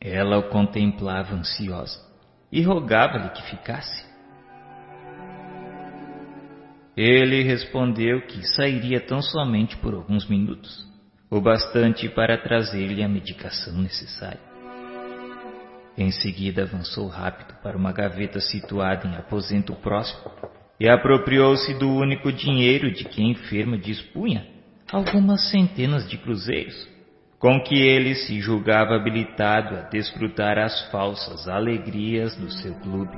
Ela 0.00 0.38
o 0.38 0.50
contemplava 0.50 1.34
ansiosa 1.34 1.98
e 2.52 2.62
rogava-lhe 2.62 3.30
que 3.30 3.42
ficasse. 3.50 4.04
Ele 6.96 7.42
respondeu 7.42 8.26
que 8.26 8.46
sairia 8.54 9.00
tão 9.00 9.20
somente 9.20 9.76
por 9.78 9.94
alguns 9.94 10.28
minutos, 10.28 10.86
o 11.28 11.40
bastante 11.40 12.08
para 12.08 12.38
trazer-lhe 12.38 13.02
a 13.02 13.08
medicação 13.08 13.74
necessária. 13.78 14.40
Em 15.96 16.10
seguida 16.10 16.62
avançou 16.62 17.08
rápido 17.08 17.54
para 17.62 17.76
uma 17.76 17.92
gaveta 17.92 18.40
situada 18.40 19.06
em 19.08 19.16
aposento 19.16 19.74
próximo 19.76 20.30
e 20.78 20.88
apropriou-se 20.88 21.72
do 21.78 21.88
único 21.88 22.32
dinheiro 22.32 22.92
de 22.92 23.04
que 23.04 23.22
a 23.22 23.24
enferma 23.24 23.78
dispunha, 23.78 24.53
algumas 24.90 25.50
centenas 25.50 26.08
de 26.08 26.18
cruzeiros, 26.18 26.88
com 27.38 27.60
que 27.60 27.74
ele 27.74 28.14
se 28.14 28.40
julgava 28.40 28.94
habilitado 28.94 29.76
a 29.76 29.82
desfrutar 29.82 30.58
as 30.58 30.90
falsas 30.90 31.48
alegrias 31.48 32.36
do 32.36 32.50
seu 32.50 32.74
clube. 32.76 33.16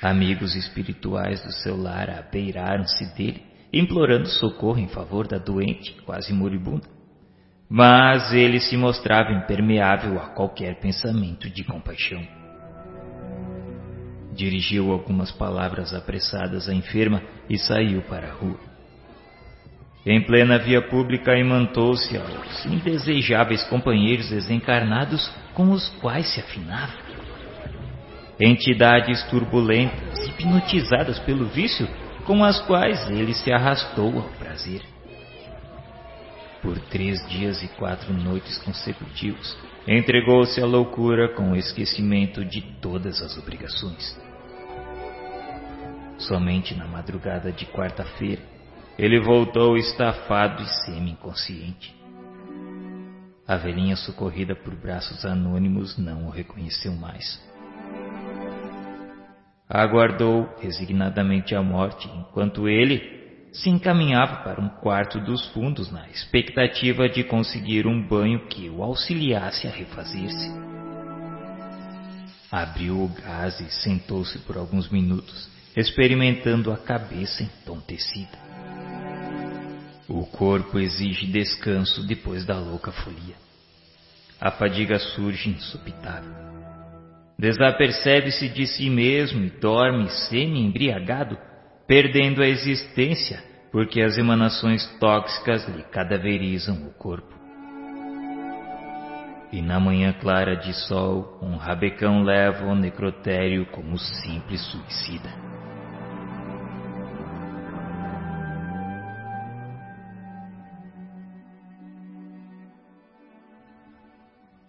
Amigos 0.00 0.56
espirituais 0.56 1.42
do 1.44 1.52
seu 1.52 1.76
lar 1.76 2.10
abeiraram-se 2.10 3.14
dele, 3.14 3.42
implorando 3.72 4.26
socorro 4.28 4.78
em 4.78 4.88
favor 4.88 5.28
da 5.28 5.38
doente, 5.38 5.92
quase 6.04 6.32
moribunda. 6.32 6.88
Mas 7.68 8.32
ele 8.32 8.60
se 8.60 8.76
mostrava 8.76 9.32
impermeável 9.32 10.20
a 10.20 10.30
qualquer 10.30 10.78
pensamento 10.80 11.48
de 11.48 11.64
compaixão. 11.64 12.22
Dirigiu 14.34 14.90
algumas 14.90 15.30
palavras 15.30 15.94
apressadas 15.94 16.68
à 16.68 16.74
enferma 16.74 17.22
e 17.48 17.56
saiu 17.56 18.02
para 18.02 18.28
a 18.28 18.32
rua. 18.32 18.71
Em 20.04 20.20
plena 20.20 20.58
via 20.58 20.82
pública, 20.82 21.38
imantou-se 21.38 22.16
aos 22.16 22.66
indesejáveis 22.66 23.62
companheiros 23.64 24.30
desencarnados 24.30 25.30
com 25.54 25.70
os 25.70 25.88
quais 26.00 26.26
se 26.34 26.40
afinava. 26.40 26.92
entidades 28.40 29.22
turbulentas, 29.30 30.26
hipnotizadas 30.26 31.20
pelo 31.20 31.46
vício, 31.46 31.86
com 32.26 32.42
as 32.42 32.60
quais 32.62 33.08
ele 33.10 33.32
se 33.32 33.52
arrastou 33.52 34.18
ao 34.18 34.28
prazer. 34.30 34.82
Por 36.60 36.78
três 36.78 37.24
dias 37.28 37.62
e 37.62 37.68
quatro 37.68 38.12
noites 38.12 38.58
consecutivos, 38.58 39.56
entregou-se 39.86 40.60
à 40.60 40.66
loucura 40.66 41.28
com 41.28 41.52
o 41.52 41.56
esquecimento 41.56 42.44
de 42.44 42.62
todas 42.80 43.22
as 43.22 43.38
obrigações. 43.38 44.18
Somente 46.18 46.74
na 46.74 46.86
madrugada 46.86 47.52
de 47.52 47.66
quarta-feira, 47.66 48.51
ele 48.98 49.20
voltou 49.20 49.76
estafado 49.76 50.62
e 50.62 50.66
semi-inconsciente. 50.84 51.94
A 53.46 53.56
velhinha 53.56 53.96
socorrida 53.96 54.54
por 54.54 54.74
braços 54.74 55.24
anônimos 55.24 55.98
não 55.98 56.26
o 56.26 56.30
reconheceu 56.30 56.92
mais. 56.92 57.40
Aguardou 59.68 60.48
resignadamente 60.60 61.54
a 61.54 61.62
morte 61.62 62.08
enquanto 62.08 62.68
ele 62.68 63.22
se 63.52 63.68
encaminhava 63.68 64.36
para 64.36 64.60
um 64.60 64.68
quarto 64.68 65.20
dos 65.20 65.46
fundos 65.48 65.90
na 65.90 66.08
expectativa 66.08 67.08
de 67.08 67.24
conseguir 67.24 67.86
um 67.86 68.06
banho 68.06 68.46
que 68.46 68.68
o 68.70 68.82
auxiliasse 68.82 69.66
a 69.66 69.70
refazer-se. 69.70 70.50
Abriu 72.50 73.02
o 73.02 73.08
gás 73.08 73.60
e 73.60 73.70
sentou-se 73.70 74.38
por 74.40 74.56
alguns 74.56 74.90
minutos, 74.90 75.50
experimentando 75.74 76.70
a 76.70 76.76
cabeça 76.76 77.42
entontecida. 77.42 78.51
O 80.14 80.26
corpo 80.26 80.78
exige 80.78 81.26
descanso 81.26 82.06
depois 82.06 82.44
da 82.44 82.58
louca 82.58 82.92
folia. 82.92 83.34
A 84.38 84.50
fadiga 84.50 84.98
surge 84.98 85.48
insopitável. 85.48 86.30
Desapercebe-se 87.38 88.50
de 88.50 88.66
si 88.66 88.90
mesmo 88.90 89.42
e 89.42 89.48
dorme 89.48 90.10
semi-embriagado, 90.28 91.38
perdendo 91.86 92.42
a 92.42 92.46
existência 92.46 93.42
porque 93.72 94.02
as 94.02 94.18
emanações 94.18 94.86
tóxicas 95.00 95.66
lhe 95.66 95.82
cadaverizam 95.84 96.86
o 96.86 96.90
corpo. 96.92 97.34
E 99.50 99.62
na 99.62 99.80
manhã 99.80 100.12
clara 100.12 100.54
de 100.56 100.74
sol, 100.74 101.38
um 101.40 101.56
rabecão 101.56 102.22
leva 102.22 102.66
o 102.66 102.74
necrotério 102.74 103.64
como 103.72 103.98
simples 103.98 104.60
suicida. 104.60 105.51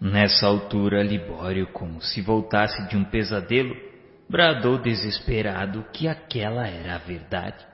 Nessa 0.03 0.47
altura, 0.47 1.01
Libório, 1.01 1.65
como 1.67 2.01
se 2.01 2.21
voltasse 2.21 2.89
de 2.89 2.97
um 2.97 3.05
pesadelo, 3.05 3.73
bradou 4.29 4.77
desesperado 4.77 5.85
que 5.93 6.09
aquela 6.09 6.67
era 6.67 6.95
a 6.95 6.97
verdade. 6.97 7.65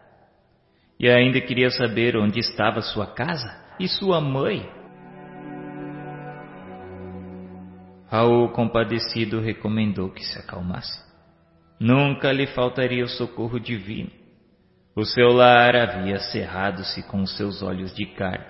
E 1.00 1.10
ainda 1.10 1.42
queria 1.42 1.72
saber 1.72 2.16
onde 2.16 2.40
estava 2.40 2.84
sua 2.84 3.08
casa 3.08 3.50
e 3.80 3.88
sua 3.88 4.22
mãe. 4.22 4.70
Raul, 8.12 8.50
compadecido, 8.50 9.40
recomendou 9.40 10.12
que 10.12 10.24
se 10.24 10.38
acalmasse. 10.38 11.04
Nunca 11.80 12.32
lhe 12.32 12.46
faltaria 12.46 13.04
o 13.04 13.10
socorro 13.10 13.60
divino. 13.60 14.12
O 14.96 15.04
seu 15.04 15.30
lar 15.30 15.76
havia 15.76 16.20
cerrado-se 16.20 17.02
com 17.08 17.26
seus 17.26 17.64
olhos 17.64 17.92
de 17.96 18.06
carne, 18.06 18.46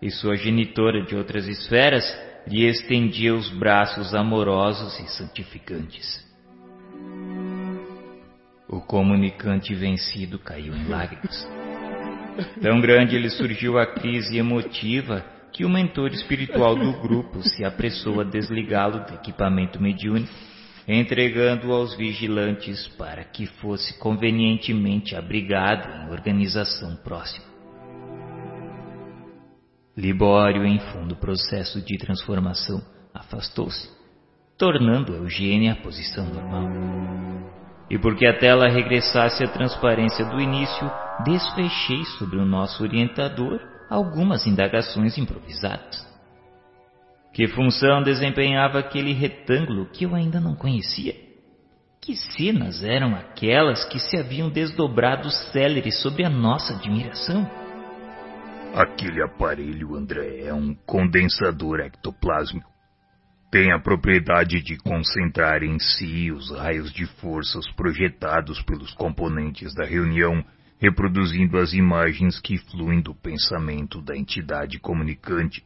e 0.00 0.08
sua 0.08 0.36
genitora 0.36 1.02
de 1.02 1.16
outras 1.16 1.48
esferas 1.48 2.04
lhe 2.46 2.66
estendia 2.66 3.34
os 3.34 3.48
braços 3.50 4.14
amorosos 4.14 4.98
e 5.00 5.08
santificantes. 5.08 6.24
O 8.68 8.80
comunicante 8.80 9.74
vencido 9.74 10.38
caiu 10.38 10.74
em 10.74 10.88
lágrimas. 10.88 11.48
Tão 12.60 12.80
grande 12.80 13.18
lhe 13.18 13.30
surgiu 13.30 13.78
a 13.78 13.86
crise 13.86 14.36
emotiva 14.36 15.24
que 15.52 15.64
o 15.64 15.68
mentor 15.68 16.10
espiritual 16.12 16.74
do 16.74 16.92
grupo 17.00 17.40
se 17.42 17.64
apressou 17.64 18.20
a 18.20 18.24
desligá-lo 18.24 19.06
do 19.06 19.14
equipamento 19.14 19.80
mediúnico, 19.80 20.32
entregando-o 20.86 21.72
aos 21.72 21.96
vigilantes 21.96 22.88
para 22.98 23.22
que 23.22 23.46
fosse 23.46 23.96
convenientemente 23.98 25.14
abrigado 25.14 25.88
em 25.88 26.10
organização 26.10 26.96
próxima. 26.96 27.53
Libório, 29.96 30.64
em 30.64 30.80
fundo 30.80 31.14
processo 31.14 31.80
de 31.80 31.96
transformação, 31.96 32.82
afastou-se, 33.14 33.88
tornando 34.58 35.14
Eugênia 35.14 35.72
a 35.72 35.76
posição 35.76 36.26
normal. 36.26 36.68
E 37.88 37.96
porque 37.96 38.26
a 38.26 38.36
tela 38.36 38.68
regressasse 38.68 39.44
à 39.44 39.48
transparência 39.48 40.24
do 40.24 40.40
início, 40.40 40.90
desfechei 41.24 42.04
sobre 42.18 42.38
o 42.38 42.44
nosso 42.44 42.82
orientador 42.82 43.60
algumas 43.88 44.46
indagações 44.48 45.16
improvisadas. 45.16 46.04
Que 47.32 47.46
função 47.46 48.02
desempenhava 48.02 48.80
aquele 48.80 49.12
retângulo 49.12 49.86
que 49.86 50.04
eu 50.04 50.14
ainda 50.14 50.40
não 50.40 50.56
conhecia? 50.56 51.14
Que 52.00 52.16
cenas 52.16 52.82
eram 52.82 53.14
aquelas 53.14 53.84
que 53.84 54.00
se 54.00 54.16
haviam 54.16 54.50
desdobrado 54.50 55.30
céleres 55.52 56.00
sobre 56.02 56.24
a 56.24 56.28
nossa 56.28 56.74
admiração? 56.74 57.48
Aquele 58.74 59.22
aparelho, 59.22 59.94
André, 59.94 60.46
é 60.46 60.52
um 60.52 60.74
condensador 60.74 61.78
ectoplásmico. 61.78 62.68
Tem 63.48 63.70
a 63.70 63.78
propriedade 63.78 64.60
de 64.64 64.76
concentrar 64.78 65.62
em 65.62 65.78
si 65.78 66.32
os 66.32 66.50
raios 66.50 66.92
de 66.92 67.06
forças 67.06 67.70
projetados 67.76 68.60
pelos 68.62 68.92
componentes 68.94 69.72
da 69.76 69.84
reunião, 69.84 70.44
reproduzindo 70.80 71.56
as 71.56 71.72
imagens 71.72 72.40
que 72.40 72.58
fluem 72.58 73.00
do 73.00 73.14
pensamento 73.14 74.02
da 74.02 74.16
entidade 74.16 74.80
comunicante. 74.80 75.62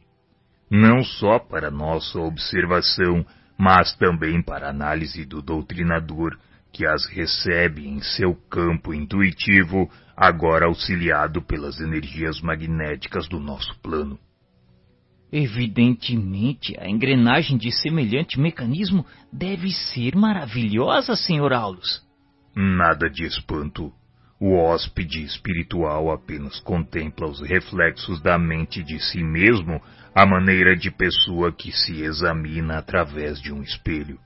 Não 0.69 1.03
só 1.03 1.39
para 1.39 1.71
nossa 1.71 2.19
observação, 2.19 3.25
mas 3.57 3.91
também 3.95 4.39
para 4.39 4.69
análise 4.69 5.25
do 5.25 5.41
doutrinador, 5.41 6.37
que 6.71 6.85
as 6.85 7.05
recebe 7.07 7.87
em 7.87 8.01
seu 8.01 8.35
campo 8.49 8.93
intuitivo, 8.93 9.89
agora 10.15 10.65
auxiliado 10.65 11.41
pelas 11.41 11.79
energias 11.79 12.41
magnéticas 12.41 13.27
do 13.27 13.39
nosso 13.39 13.77
plano. 13.79 14.19
Evidentemente, 15.31 16.75
a 16.79 16.89
engrenagem 16.89 17.57
de 17.57 17.71
semelhante 17.71 18.39
mecanismo 18.39 19.05
deve 19.31 19.71
ser 19.71 20.15
maravilhosa, 20.15 21.15
Sr. 21.15 21.53
Aulus. 21.53 22.03
Nada 22.55 23.09
de 23.09 23.25
espanto. 23.25 23.93
O 24.41 24.55
hóspede 24.55 25.21
espiritual 25.21 26.11
apenas 26.11 26.59
contempla 26.61 27.27
os 27.27 27.41
reflexos 27.41 28.21
da 28.21 28.39
mente 28.39 28.81
de 28.81 28.99
si 28.99 29.21
mesmo, 29.21 29.81
à 30.15 30.25
maneira 30.25 30.75
de 30.75 30.89
pessoa 30.89 31.51
que 31.51 31.71
se 31.71 32.01
examina 32.01 32.77
através 32.77 33.39
de 33.39 33.53
um 33.53 33.61
espelho. 33.61 34.17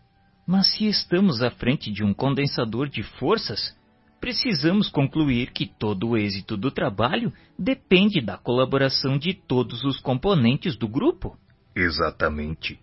Mas 0.45 0.73
se 0.73 0.85
estamos 0.85 1.41
à 1.41 1.49
frente 1.49 1.91
de 1.91 2.03
um 2.03 2.13
condensador 2.13 2.89
de 2.89 3.01
forças, 3.01 3.75
precisamos 4.19 4.89
concluir 4.89 5.51
que 5.51 5.65
todo 5.65 6.09
o 6.09 6.17
êxito 6.17 6.57
do 6.57 6.71
trabalho 6.71 7.31
depende 7.57 8.21
da 8.21 8.37
colaboração 8.37 9.17
de 9.17 9.33
todos 9.33 9.83
os 9.83 9.99
componentes 9.99 10.77
do 10.77 10.87
grupo. 10.87 11.37
Exatamente. 11.75 12.79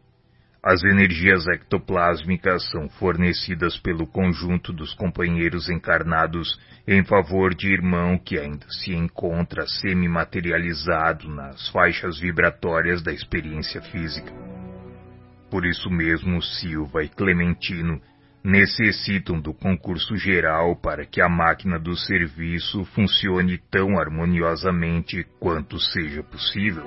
As 0.62 0.84
energias 0.84 1.46
ectoplásmicas 1.48 2.68
são 2.70 2.88
fornecidas 2.90 3.78
pelo 3.78 4.06
conjunto 4.06 4.74
dos 4.74 4.92
companheiros 4.92 5.70
encarnados 5.70 6.60
em 6.86 7.02
favor 7.02 7.54
de 7.54 7.72
irmão 7.72 8.18
que 8.18 8.38
ainda 8.38 8.66
se 8.68 8.92
encontra 8.92 9.66
semi-materializado 9.66 11.28
nas 11.28 11.68
faixas 11.70 12.18
vibratórias 12.18 13.02
da 13.02 13.10
experiência 13.10 13.80
física. 13.80 14.59
Por 15.50 15.66
isso 15.66 15.90
mesmo, 15.90 16.40
Silva 16.40 17.02
e 17.02 17.08
Clementino 17.08 18.00
necessitam 18.42 19.40
do 19.40 19.52
concurso 19.52 20.16
geral 20.16 20.76
para 20.76 21.04
que 21.04 21.20
a 21.20 21.28
máquina 21.28 21.78
do 21.78 21.96
serviço 21.96 22.84
funcione 22.86 23.58
tão 23.70 23.98
harmoniosamente 23.98 25.26
quanto 25.38 25.78
seja 25.78 26.22
possível. 26.22 26.84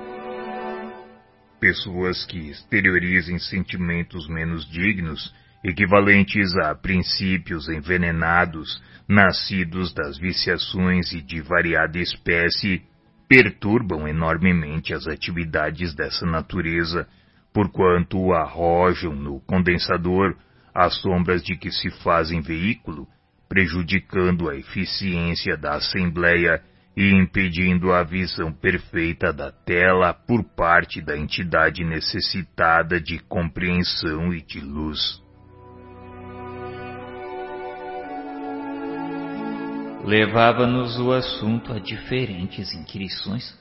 Pessoas 1.60 2.26
que 2.26 2.49
exteriorizem 2.49 3.38
sentimentos 3.38 4.27
menos 4.27 4.65
dignos, 4.69 5.34
equivalentes 5.64 6.56
a 6.57 6.73
princípios 6.73 7.69
envenenados, 7.69 8.81
nascidos 9.07 9.94
das 9.94 10.18
viciações 10.18 11.11
e 11.14 11.22
de 11.22 11.41
variada 11.41 11.99
espécie, 11.99 12.81
perturbam 13.27 14.07
enormemente 14.07 14.94
as 14.94 15.07
atividades 15.07 15.94
dessa 15.94 16.26
natureza 16.26 17.07
porquanto 17.53 18.34
arrojam 18.34 19.13
no 19.13 19.39
condensador 19.41 20.35
as 20.73 20.99
sombras 21.01 21.43
de 21.43 21.55
que 21.55 21.71
se 21.71 21.91
fazem 22.03 22.41
veículo, 22.41 23.07
prejudicando 23.47 24.49
a 24.49 24.55
eficiência 24.55 25.55
da 25.55 25.75
Assembleia 25.75 26.61
e 26.97 27.11
impedindo 27.11 27.91
a 27.91 28.03
visão 28.03 28.51
perfeita 28.51 29.31
da 29.31 29.51
tela 29.51 30.13
por 30.13 30.43
parte 30.43 31.01
da 31.01 31.17
entidade 31.17 31.84
necessitada 31.84 32.99
de 32.99 33.19
compreensão 33.19 34.34
e 34.34 34.41
de 34.41 34.59
luz. 34.59 35.21
Levava-nos 40.03 40.99
o 40.99 41.13
assunto 41.13 41.71
a 41.71 41.80
diferentes 41.80 42.73
inquirições 42.73 43.57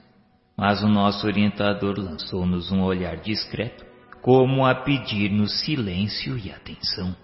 mas 0.56 0.82
o 0.82 0.88
nosso 0.88 1.26
orientador 1.26 1.98
lançou-nos 1.98 2.70
um 2.70 2.82
olhar 2.82 3.16
discreto, 3.16 3.84
como 4.20 4.64
a 4.64 4.74
pedir-nos 4.74 5.60
silêncio 5.64 6.38
e 6.38 6.50
atenção. 6.50 7.16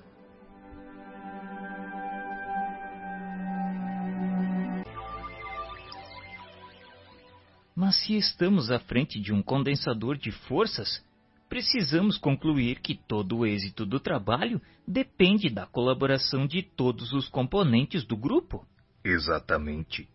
Mas 7.76 7.94
se 8.05 8.16
estamos 8.16 8.72
à 8.72 8.80
frente 8.80 9.20
de 9.20 9.32
um 9.32 9.40
condensador 9.40 10.16
de 10.16 10.32
forças, 10.32 11.00
precisamos 11.48 12.18
concluir 12.18 12.80
que 12.80 12.96
todo 12.96 13.38
o 13.38 13.46
êxito 13.46 13.86
do 13.86 14.00
trabalho 14.00 14.60
depende 14.86 15.48
da 15.48 15.64
colaboração 15.64 16.44
de 16.44 16.60
todos 16.60 17.12
os 17.12 17.28
componentes 17.28 18.05
do 18.05 18.16
grupo. 18.16 18.66
Exatamente. 19.05 20.09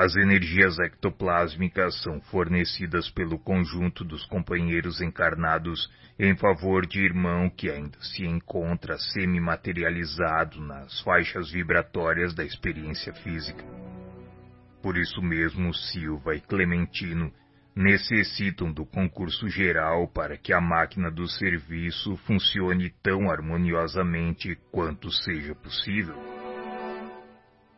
As 0.00 0.14
energias 0.14 0.78
ectoplásmicas 0.78 2.00
são 2.04 2.20
fornecidas 2.20 3.10
pelo 3.10 3.36
conjunto 3.36 4.04
dos 4.04 4.24
companheiros 4.26 5.00
encarnados 5.00 5.90
em 6.16 6.36
favor 6.36 6.86
de 6.86 7.00
irmão 7.00 7.50
que 7.50 7.68
ainda 7.68 7.98
se 8.00 8.24
encontra 8.24 8.96
semi-materializado 8.96 10.60
nas 10.60 11.00
faixas 11.00 11.50
vibratórias 11.50 12.32
da 12.32 12.44
experiência 12.44 13.12
física. 13.12 13.64
Por 14.80 14.96
isso 14.96 15.20
mesmo, 15.20 15.74
Silva 15.74 16.36
e 16.36 16.40
Clementino 16.42 17.32
necessitam 17.74 18.72
do 18.72 18.86
concurso 18.86 19.48
geral 19.48 20.06
para 20.06 20.36
que 20.38 20.52
a 20.52 20.60
máquina 20.60 21.10
do 21.10 21.26
serviço 21.26 22.16
funcione 22.18 22.94
tão 23.02 23.28
harmoniosamente 23.28 24.56
quanto 24.70 25.10
seja 25.10 25.56
possível. 25.56 26.37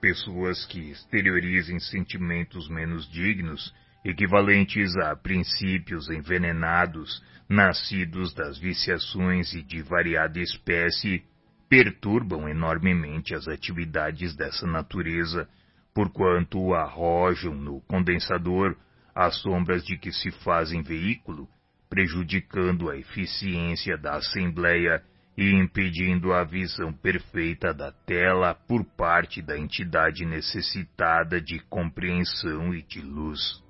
Pessoas 0.01 0.64
que 0.66 0.90
exteriorizem 0.90 1.78
sentimentos 1.78 2.68
menos 2.68 3.10
dignos, 3.10 3.74
equivalentes 4.05 4.97
a 4.97 5.14
princípios 5.14 6.09
envenenados, 6.09 7.22
nascidos 7.48 8.32
das 8.35 8.59
viciações 8.59 9.52
e 9.52 9.62
de 9.62 9.82
variada 9.82 10.40
espécie, 10.40 11.22
perturbam 11.68 12.48
enormemente 12.48 13.35
as 13.35 13.47
atividades 13.47 14.35
dessa 14.35 14.66
natureza 14.66 15.48
porquanto 15.94 16.72
arrojam 16.74 17.55
no 17.55 17.81
condensador 17.82 18.77
as 19.14 19.36
sombras 19.43 19.85
de 19.85 19.98
que 19.98 20.12
se 20.12 20.31
fazem 20.31 20.82
veículo, 20.82 21.48
prejudicando 21.89 22.89
a 22.89 22.97
eficiência 22.97 23.98
da 23.98 24.14
Assembleia 24.14 25.02
e 25.36 25.52
impedindo 25.52 26.32
a 26.32 26.44
visão 26.44 26.93
perfeita 26.93 27.73
da 27.73 27.93
tela 27.93 28.55
por 28.55 28.85
parte 28.85 29.40
da 29.40 29.59
entidade 29.59 30.24
necessitada 30.24 31.40
de 31.40 31.59
compreensão 31.61 32.74
e 32.74 32.82
de 32.82 33.01
luz. 33.01 33.62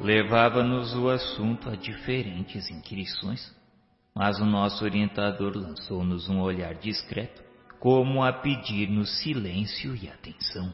Levava-nos 0.00 0.94
o 0.94 1.08
assunto 1.08 1.68
a 1.68 1.76
diferentes 1.76 2.70
inquirições 2.70 3.56
mas 4.16 4.40
o 4.40 4.46
nosso 4.46 4.82
orientador 4.82 5.54
lançou-nos 5.54 6.26
um 6.26 6.40
olhar 6.40 6.74
discreto, 6.76 7.42
como 7.78 8.24
a 8.24 8.32
pedir-nos 8.32 9.22
silêncio 9.22 9.94
e 9.94 10.08
atenção. 10.08 10.72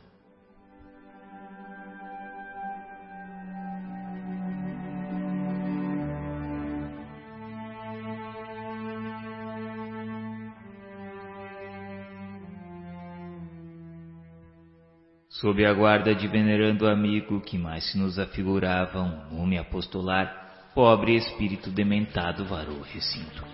Sob 15.42 15.66
a 15.66 15.72
guarda 15.72 16.14
de 16.14 16.28
venerando 16.28 16.86
amigo 16.86 17.40
que 17.40 17.58
mais 17.58 17.90
se 17.90 17.98
nos 17.98 18.16
afigurava 18.16 19.00
um 19.02 19.38
nome 19.38 19.58
apostolar, 19.58 20.70
pobre 20.72 21.16
espírito 21.16 21.68
dementado 21.68 22.44
varou 22.44 22.76
o 22.76 22.82
recinto. 22.82 23.44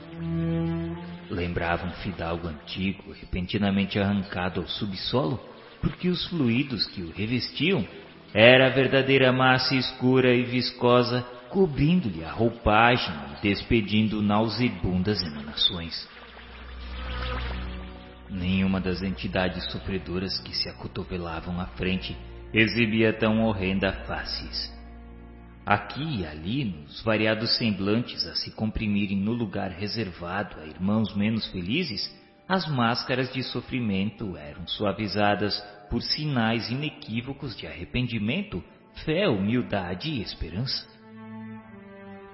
Lembrava 1.30 1.86
um 1.86 1.92
fidalgo 1.92 2.46
antigo, 2.46 3.10
repentinamente 3.18 3.98
arrancado 3.98 4.60
ao 4.60 4.68
subsolo, 4.68 5.40
porque 5.80 6.10
os 6.10 6.26
fluidos 6.26 6.86
que 6.88 7.00
o 7.00 7.10
revestiam 7.10 7.88
era 8.34 8.66
a 8.66 8.70
verdadeira 8.70 9.32
massa 9.32 9.74
escura 9.74 10.34
e 10.34 10.42
viscosa, 10.42 11.22
cobrindo-lhe 11.48 12.22
a 12.22 12.30
roupagem 12.30 13.14
e 13.38 13.48
despedindo 13.48 14.20
nauseabundas 14.20 15.22
emanações. 15.22 16.06
Nenhuma 18.30 18.80
das 18.80 19.02
entidades 19.02 19.70
sofredoras 19.72 20.38
que 20.40 20.54
se 20.54 20.68
acotovelavam 20.68 21.60
à 21.60 21.66
frente 21.66 22.16
exibia 22.52 23.12
tão 23.12 23.42
horrenda 23.42 23.92
faces. 24.06 24.76
Aqui 25.64 26.20
e 26.20 26.26
ali, 26.26 26.64
nos 26.64 27.02
variados 27.02 27.56
semblantes 27.58 28.26
a 28.26 28.34
se 28.34 28.50
comprimirem 28.52 29.18
no 29.18 29.32
lugar 29.32 29.70
reservado 29.70 30.60
a 30.60 30.66
irmãos 30.66 31.14
menos 31.14 31.46
felizes, 31.48 32.10
as 32.48 32.66
máscaras 32.66 33.30
de 33.32 33.42
sofrimento 33.42 34.34
eram 34.36 34.66
suavizadas 34.66 35.60
por 35.90 36.02
sinais 36.02 36.70
inequívocos 36.70 37.54
de 37.54 37.66
arrependimento, 37.66 38.64
fé, 39.04 39.28
humildade 39.28 40.10
e 40.10 40.22
esperança. 40.22 40.86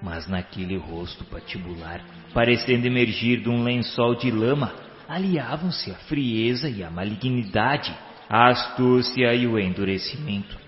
Mas 0.00 0.28
naquele 0.28 0.76
rosto 0.76 1.24
patibular, 1.24 2.04
parecendo 2.32 2.86
emergir 2.86 3.40
de 3.40 3.48
um 3.48 3.64
lençol 3.64 4.14
de 4.14 4.30
lama, 4.30 4.72
aliavam-se 5.08 5.90
a 5.90 5.94
frieza 5.94 6.68
e 6.68 6.82
a 6.82 6.90
malignidade, 6.90 7.96
a 8.28 8.48
astúcia 8.48 9.34
e 9.34 9.46
o 9.46 9.58
endurecimento. 9.58 10.58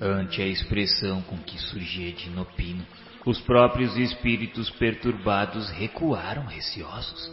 Ante 0.00 0.42
a 0.42 0.46
expressão 0.46 1.22
com 1.22 1.38
que 1.38 1.58
surgia 1.58 2.12
de 2.12 2.28
Nopino, 2.30 2.84
os 3.24 3.40
próprios 3.40 3.96
espíritos 3.96 4.68
perturbados 4.70 5.70
recuaram 5.70 6.44
receosos. 6.44 7.30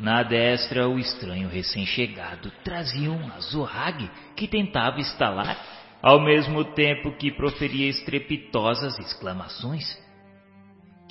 Na 0.00 0.24
destra, 0.24 0.88
o 0.88 0.98
estranho 0.98 1.48
recém-chegado 1.48 2.50
trazia 2.64 3.10
um 3.12 3.32
azorrague 3.34 4.10
que 4.34 4.48
tentava 4.48 4.98
estalar, 4.98 5.56
ao 6.02 6.20
mesmo 6.20 6.64
tempo 6.64 7.12
que 7.12 7.30
proferia 7.30 7.88
estrepitosas 7.88 8.98
exclamações. 8.98 9.96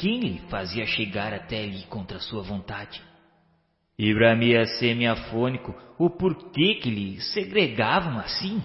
Quem 0.02 0.19
lhe 0.19 0.40
fazia 0.49 0.84
chegar 0.88 1.32
até 1.32 1.64
ali 1.64 1.84
contra 1.84 2.18
sua 2.19 2.41
vontade? 2.41 2.99
E 3.99 4.11
bramia 4.15 4.65
semiafônico 4.65 5.76
o 5.99 6.10
porquê 6.10 6.73
que 6.82 6.90
lhe 6.90 7.22
segregavam 7.22 8.18
assim? 8.18 8.64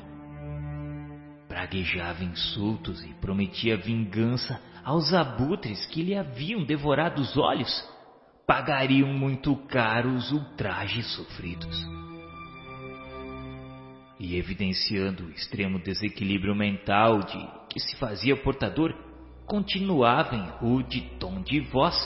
praguejava 1.47 2.25
insultos 2.25 3.05
e 3.05 3.13
prometia 3.15 3.77
vingança 3.77 4.59
aos 4.83 5.13
abutres 5.13 5.85
que 5.87 6.03
lhe 6.03 6.15
haviam 6.15 6.65
devorado 6.65 7.21
os 7.21 7.37
olhos. 7.37 7.85
Pagariam 8.47 9.13
muito 9.13 9.55
caro 9.69 10.15
os 10.15 10.33
ultrajes 10.33 11.07
sofridos. 11.15 11.87
E 14.19 14.37
evidenciando 14.37 15.25
o 15.25 15.31
extremo 15.31 15.79
desequilíbrio 15.79 16.55
mental 16.55 17.21
de 17.21 17.47
que 17.69 17.79
se 17.79 17.95
fazia 17.97 18.37
portador, 18.37 18.95
continuava 19.47 20.35
em 20.35 20.49
rude 20.59 21.01
tom 21.19 21.41
de 21.41 21.61
voz, 21.61 21.97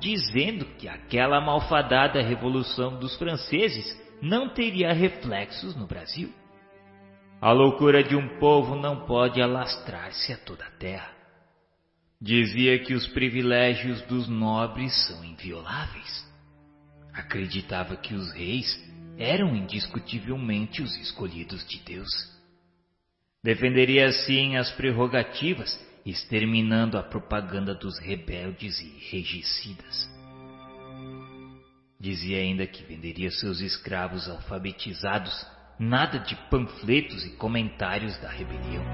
dizendo 0.00 0.64
que 0.76 0.88
aquela 0.88 1.40
malfadada 1.40 2.20
revolução 2.22 2.98
dos 2.98 3.16
franceses 3.16 4.00
não 4.20 4.48
teria 4.48 4.92
reflexos 4.92 5.74
no 5.74 5.86
Brasil. 5.86 6.32
A 7.40 7.50
loucura 7.50 8.04
de 8.04 8.14
um 8.14 8.38
povo 8.38 8.76
não 8.76 9.04
pode 9.04 9.42
alastrar-se 9.42 10.32
a 10.32 10.36
toda 10.36 10.64
a 10.64 10.70
terra. 10.70 11.10
Dizia 12.20 12.78
que 12.78 12.94
os 12.94 13.08
privilégios 13.08 14.00
dos 14.02 14.28
nobres 14.28 14.94
são 15.08 15.24
invioláveis. 15.24 16.24
Acreditava 17.12 17.96
que 17.96 18.14
os 18.14 18.32
reis 18.32 18.80
eram 19.18 19.56
indiscutivelmente 19.56 20.82
os 20.82 20.96
escolhidos 20.98 21.66
de 21.66 21.80
Deus. 21.80 22.08
Defenderia 23.42 24.06
assim 24.06 24.56
as 24.56 24.70
prerrogativas, 24.70 25.76
exterminando 26.04 26.98
a 26.98 27.02
propaganda 27.02 27.74
dos 27.74 27.98
rebeldes 27.98 28.80
e 28.80 29.10
regicidas. 29.10 30.10
Dizia 32.00 32.38
ainda 32.38 32.66
que 32.66 32.82
venderia 32.82 33.30
seus 33.30 33.60
escravos 33.60 34.28
alfabetizados 34.28 35.46
nada 35.78 36.18
de 36.18 36.34
panfletos 36.50 37.24
e 37.24 37.30
comentários 37.36 38.16
da 38.18 38.28
rebelião. 38.28 38.84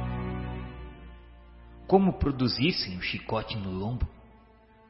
Como 1.87 2.19
produzir 2.19 2.73
sem 2.73 2.99
o 2.99 3.03
chicote 3.03 3.57
no 3.57 3.71
lombo? 3.71 4.07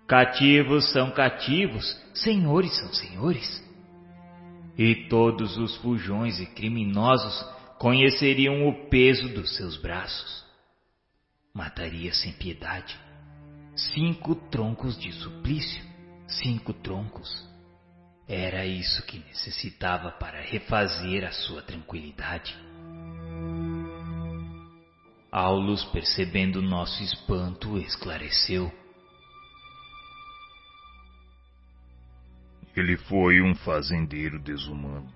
Cativos 0.08 0.90
são 0.92 1.12
cativos, 1.12 1.96
senhores 2.14 2.76
são 2.76 2.92
senhores. 2.92 3.64
E 4.76 5.06
todos 5.08 5.56
os 5.56 5.76
fujões 5.76 6.40
e 6.40 6.46
criminosos 6.46 7.46
conheceriam 7.78 8.66
o 8.68 8.88
peso 8.88 9.28
dos 9.28 9.54
seus 9.54 9.76
braços. 9.76 10.47
Mataria 11.54 12.12
sem 12.12 12.32
piedade. 12.32 12.98
Cinco 13.74 14.34
troncos 14.34 14.98
de 14.98 15.12
suplício, 15.12 15.84
cinco 16.26 16.72
troncos. 16.72 17.48
Era 18.26 18.66
isso 18.66 19.04
que 19.06 19.18
necessitava 19.18 20.10
para 20.12 20.40
refazer 20.42 21.24
a 21.24 21.32
sua 21.32 21.62
tranquilidade. 21.62 22.56
Aulus, 25.30 25.84
percebendo 25.86 26.60
nosso 26.60 27.02
espanto, 27.02 27.78
esclareceu. 27.78 28.72
Ele 32.76 32.96
foi 32.96 33.42
um 33.42 33.54
fazendeiro 33.54 34.38
desumano. 34.38 35.12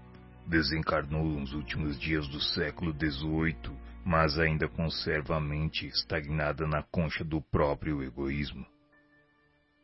Desencarnou 0.47 1.25
nos 1.25 1.53
últimos 1.53 1.99
dias 1.99 2.27
do 2.29 2.41
século 2.41 2.93
XVIII, 2.93 3.77
mas 4.05 4.39
ainda 4.39 4.69
conserva 4.69 5.37
a 5.37 5.41
mente 5.41 5.87
estagnada 5.87 6.67
na 6.67 6.83
concha 6.83 7.25
do 7.25 7.41
próprio 7.41 8.03
egoísmo. 8.03 8.67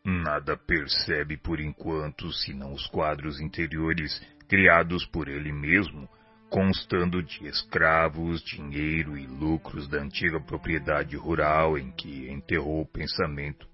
Nada 0.04 0.56
percebe 0.56 1.36
por 1.36 1.60
enquanto 1.60 2.32
senão 2.32 2.72
os 2.72 2.86
quadros 2.86 3.40
interiores 3.40 4.20
criados 4.48 5.04
por 5.06 5.28
ele 5.28 5.52
mesmo, 5.52 6.08
constando 6.48 7.22
de 7.22 7.46
escravos, 7.46 8.42
dinheiro 8.42 9.18
e 9.18 9.26
lucros 9.26 9.86
da 9.88 9.98
antiga 9.98 10.40
propriedade 10.40 11.16
rural 11.16 11.76
em 11.76 11.90
que 11.92 12.30
enterrou 12.30 12.80
o 12.80 12.86
pensamento 12.86 13.68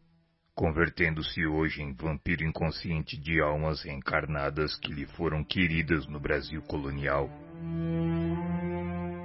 convertendo-se 0.55 1.45
hoje 1.45 1.83
em 1.83 1.93
vampiro 1.93 2.45
inconsciente 2.45 3.19
de 3.19 3.41
almas 3.41 3.83
reencarnadas 3.83 4.77
que 4.77 4.93
lhe 4.93 5.07
foram 5.07 5.43
queridas 5.43 6.07
no 6.07 6.21
Brasil 6.21 6.62
colonial. 6.62 7.29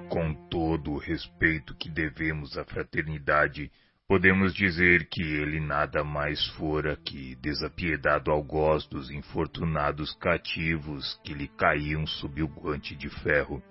Com 0.10 0.34
todo 0.50 0.92
o 0.92 0.98
respeito 0.98 1.76
que 1.76 1.88
devemos 1.88 2.58
à 2.58 2.66
fraternidade, 2.66 3.72
podemos 4.08 4.56
dizer 4.56 5.08
que 5.08 5.22
ele 5.22 5.60
nada 5.60 6.04
mais 6.04 6.44
fora 6.56 6.98
que 6.98 7.36
desapiedado 7.36 8.32
algoz 8.32 8.88
dos 8.88 9.12
infortunados 9.12 10.12
cativos 10.16 11.20
que 11.24 11.36
lhe 11.36 11.48
caíam 11.48 12.08
sob 12.08 12.42
o 12.42 12.48
guante 12.48 12.96
de 12.96 13.08
ferro. 13.22 13.62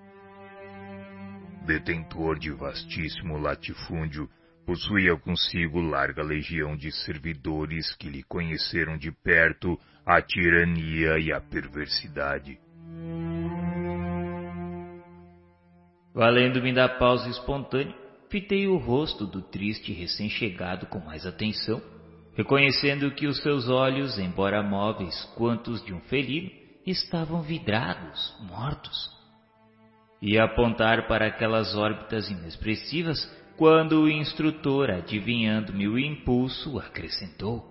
Detentor 1.66 2.38
de 2.38 2.52
vastíssimo 2.52 3.36
latifúndio, 3.36 4.30
possuía 4.64 5.16
consigo 5.16 5.80
larga 5.80 6.22
legião 6.22 6.76
de 6.76 6.92
servidores 6.92 7.96
que 7.96 8.08
lhe 8.08 8.22
conheceram 8.22 8.96
de 8.96 9.10
perto 9.10 9.76
a 10.06 10.22
tirania 10.22 11.18
e 11.18 11.32
a 11.32 11.40
perversidade. 11.40 12.60
Valendo-me 16.14 16.72
da 16.72 16.88
pausa 16.88 17.28
espontânea, 17.28 17.94
fitei 18.30 18.66
o 18.66 18.76
rosto 18.76 19.26
do 19.26 19.42
triste 19.42 19.92
recém-chegado 19.92 20.86
com 20.86 20.98
mais 20.98 21.26
atenção, 21.26 21.80
reconhecendo 22.34 23.10
que 23.10 23.26
os 23.26 23.42
seus 23.42 23.68
olhos, 23.68 24.18
embora 24.18 24.62
móveis 24.62 25.24
quantos 25.36 25.84
de 25.84 25.92
um 25.92 26.00
felino, 26.02 26.50
estavam 26.86 27.42
vidrados, 27.42 28.34
mortos. 28.40 29.16
E 30.20 30.38
apontar 30.38 31.06
para 31.06 31.26
aquelas 31.26 31.76
órbitas 31.76 32.28
inexpressivas 32.30 33.18
quando 33.56 34.02
o 34.02 34.08
instrutor, 34.08 34.90
adivinhando-me 34.90 35.88
o 35.88 35.98
impulso, 35.98 36.78
acrescentou: 36.78 37.64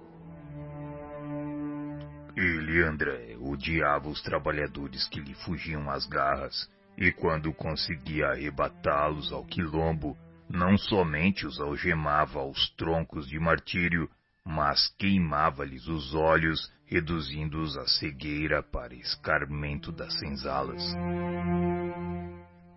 Ele, 2.36 2.84
André, 2.84 3.36
odiava 3.40 4.08
os 4.10 4.22
trabalhadores 4.22 5.08
que 5.10 5.20
lhe 5.20 5.34
fugiam 5.34 5.90
às 5.90 6.06
garras, 6.06 6.70
e 6.98 7.12
quando 7.12 7.54
conseguia 7.54 8.30
arrebatá-los 8.30 9.32
ao 9.32 9.46
quilombo, 9.46 10.18
não 10.50 10.78
somente 10.78 11.46
os 11.46 11.60
algemava 11.60 12.40
aos 12.40 12.70
troncos 12.72 13.28
de 13.28 13.40
martírio, 13.40 14.10
mas 14.44 14.88
queimava-lhes 14.98 15.88
os 15.88 16.16
olhos, 16.16 16.72
reduzindo-os 16.86 17.78
à 17.78 17.86
cegueira 17.86 18.64
para 18.64 18.96
escarmento 18.96 19.92
das 19.92 20.18
senzalas. 20.18 20.82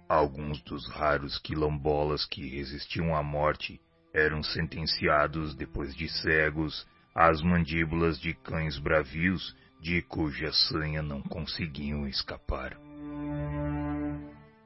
Alguns 0.08 0.60
dos 0.62 0.88
raros 0.90 1.38
quilombolas 1.38 2.26
que 2.26 2.46
resistiam 2.48 3.14
à 3.14 3.22
morte 3.22 3.80
eram 4.12 4.42
sentenciados, 4.42 5.54
depois 5.54 5.94
de 5.94 6.08
cegos, 6.08 6.86
às 7.14 7.40
mandíbulas 7.40 8.20
de 8.20 8.34
cães 8.34 8.76
bravios 8.78 9.56
de 9.80 10.02
cuja 10.02 10.52
sanha 10.52 11.00
não 11.00 11.22
conseguiam 11.22 12.06
escapar. 12.08 12.89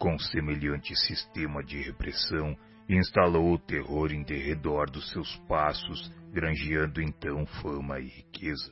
Com 0.04 0.18
semelhante 0.18 0.94
sistema 0.94 1.64
de 1.64 1.80
repressão, 1.80 2.54
instalou 2.86 3.54
o 3.54 3.58
terror 3.58 4.12
em 4.12 4.22
derredor 4.22 4.90
dos 4.90 5.10
seus 5.10 5.34
passos, 5.48 6.12
granjeando 6.30 7.00
então 7.00 7.46
fama 7.46 7.98
e 7.98 8.08
riqueza. 8.08 8.70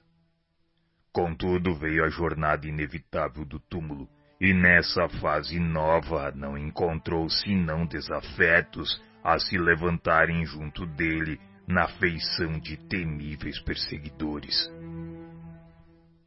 Contudo, 1.10 1.74
veio 1.74 2.04
a 2.04 2.10
jornada 2.10 2.68
inevitável 2.68 3.46
do 3.46 3.58
túmulo, 3.58 4.06
e 4.38 4.52
nessa 4.52 5.08
fase 5.22 5.58
nova 5.58 6.30
não 6.32 6.58
encontrou 6.58 7.30
senão 7.30 7.86
desafetos 7.86 9.02
a 9.24 9.38
se 9.38 9.56
levantarem 9.56 10.44
junto 10.44 10.84
dele 10.84 11.40
na 11.66 11.88
feição 11.88 12.60
de 12.60 12.76
temíveis 12.76 13.58
perseguidores. 13.62 14.70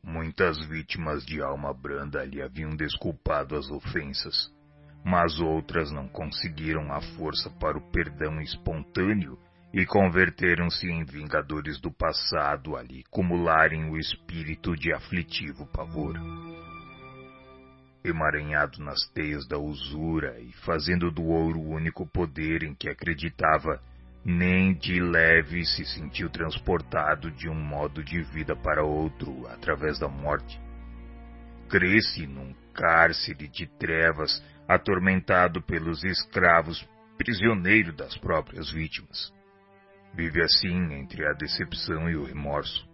Muitas 0.03 0.65
vítimas 0.65 1.23
de 1.23 1.43
alma 1.43 1.71
branda 1.71 2.25
lhe 2.25 2.41
haviam 2.41 2.75
desculpado 2.75 3.55
as 3.55 3.69
ofensas, 3.69 4.54
mas 5.05 5.39
outras 5.39 5.91
não 5.91 6.07
conseguiram 6.07 6.91
a 6.91 6.99
força 7.15 7.49
para 7.59 7.77
o 7.77 7.91
perdão 7.91 8.41
espontâneo 8.41 9.37
e 9.71 9.85
converteram-se 9.85 10.87
em 10.87 11.05
vingadores 11.05 11.79
do 11.79 11.91
passado 11.91 12.75
a 12.75 12.81
lhe 12.81 13.03
acumularem 13.07 13.89
o 13.89 13.97
espírito 13.97 14.75
de 14.75 14.91
aflitivo 14.91 15.67
pavor 15.67 16.15
emaranhado 18.07 18.83
nas 18.83 19.07
teias 19.13 19.47
da 19.47 19.57
usura 19.57 20.39
e 20.39 20.51
fazendo 20.63 21.11
do 21.11 21.23
ouro 21.23 21.59
o 21.59 21.69
único 21.71 22.05
poder 22.05 22.63
em 22.63 22.73
que 22.73 22.87
acreditava, 22.87 23.81
nem 24.23 24.73
de 24.73 24.99
leve 24.99 25.65
se 25.65 25.85
sentiu 25.85 26.29
transportado 26.29 27.31
de 27.31 27.49
um 27.49 27.55
modo 27.55 28.03
de 28.03 28.21
vida 28.21 28.55
para 28.55 28.83
outro 28.83 29.47
através 29.47 29.99
da 29.99 30.07
morte. 30.07 30.59
Cresce 31.69 32.27
num 32.27 32.53
cárcere 32.73 33.47
de 33.47 33.65
trevas, 33.65 34.43
atormentado 34.67 35.61
pelos 35.61 36.03
escravos, 36.03 36.87
prisioneiro 37.17 37.93
das 37.93 38.17
próprias 38.17 38.71
vítimas. 38.71 39.33
Vive 40.13 40.41
assim 40.41 40.93
entre 40.93 41.25
a 41.25 41.33
decepção 41.33 42.09
e 42.09 42.15
o 42.15 42.23
remorso 42.23 42.87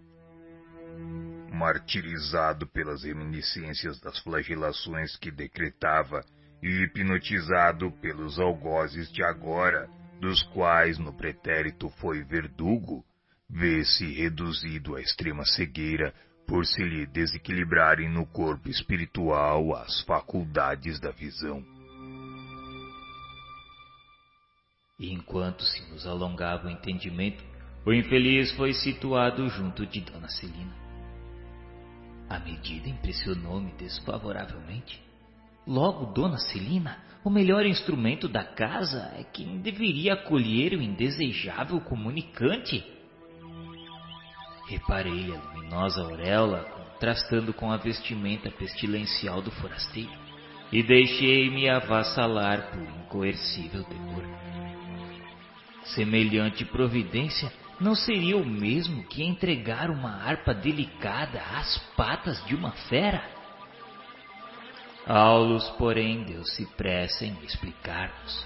martirizado 1.51 2.65
pelas 2.67 3.03
reminiscências 3.03 3.99
das 3.99 4.17
flagelações 4.19 5.15
que 5.17 5.29
decretava 5.29 6.23
e 6.61 6.83
hipnotizado 6.83 7.91
pelos 8.01 8.39
algozes 8.39 9.11
de 9.11 9.23
agora, 9.23 9.89
dos 10.19 10.41
quais 10.53 10.97
no 10.97 11.13
pretérito 11.13 11.89
foi 11.99 12.23
verdugo, 12.23 13.03
vê-se 13.49 14.05
reduzido 14.13 14.95
à 14.95 15.01
extrema 15.01 15.43
cegueira 15.45 16.13
por 16.51 16.65
se 16.65 16.83
lhe 16.83 17.05
desequilibrarem 17.05 18.09
no 18.09 18.25
corpo 18.25 18.67
espiritual 18.67 19.73
as 19.73 20.01
faculdades 20.01 20.99
da 20.99 21.09
visão. 21.09 21.63
E 24.99 25.13
enquanto 25.13 25.63
se 25.63 25.89
nos 25.89 26.05
alongava 26.05 26.67
o 26.67 26.69
entendimento, 26.69 27.41
o 27.85 27.93
infeliz 27.93 28.51
foi 28.57 28.73
situado 28.73 29.47
junto 29.47 29.85
de 29.85 30.01
Dona 30.01 30.27
Celina. 30.27 30.75
A 32.29 32.37
medida 32.37 32.89
impressionou-me 32.89 33.71
desfavoravelmente. 33.77 35.01
Logo, 35.65 36.07
Dona 36.07 36.37
Celina, 36.37 37.01
o 37.23 37.29
melhor 37.29 37.65
instrumento 37.65 38.27
da 38.27 38.43
casa 38.43 39.09
é 39.15 39.23
quem 39.23 39.61
deveria 39.61 40.15
acolher 40.15 40.73
o 40.73 40.81
indesejável 40.81 41.79
comunicante. 41.79 42.83
Reparei 44.71 45.33
a 45.33 45.35
luminosa 45.35 46.01
auréola 46.01 46.63
contrastando 46.93 47.53
com 47.53 47.73
a 47.73 47.75
vestimenta 47.75 48.49
pestilencial 48.49 49.41
do 49.41 49.51
forasteiro 49.51 50.09
e 50.71 50.81
deixei-me 50.81 51.67
avassalar 51.67 52.71
por 52.71 52.81
incoercível 52.81 53.83
temor. 53.83 54.23
Semelhante 55.93 56.63
providência 56.63 57.51
não 57.81 57.93
seria 57.93 58.37
o 58.37 58.45
mesmo 58.45 59.03
que 59.09 59.21
entregar 59.21 59.89
uma 59.89 60.23
harpa 60.23 60.53
delicada 60.53 61.41
às 61.53 61.77
patas 61.97 62.41
de 62.45 62.55
uma 62.55 62.71
fera? 62.71 63.21
Aulus, 65.05 65.69
porém, 65.71 66.23
deu-se 66.23 66.65
pressa 66.77 67.25
em 67.25 67.37
explicar-nos. 67.43 68.45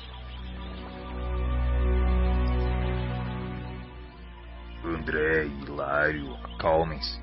André 5.06 5.46
e 5.46 5.62
Hilário, 5.62 6.34
acalmem-se. 6.38 7.22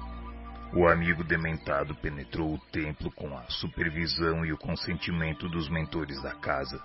O 0.73 0.86
amigo 0.86 1.25
dementado 1.25 1.97
penetrou 1.97 2.55
o 2.55 2.59
templo 2.70 3.11
com 3.11 3.36
a 3.36 3.43
supervisão 3.51 4.47
e 4.47 4.52
o 4.52 4.57
consentimento 4.57 5.49
dos 5.49 5.69
mentores 5.69 6.23
da 6.23 6.33
casa. 6.33 6.81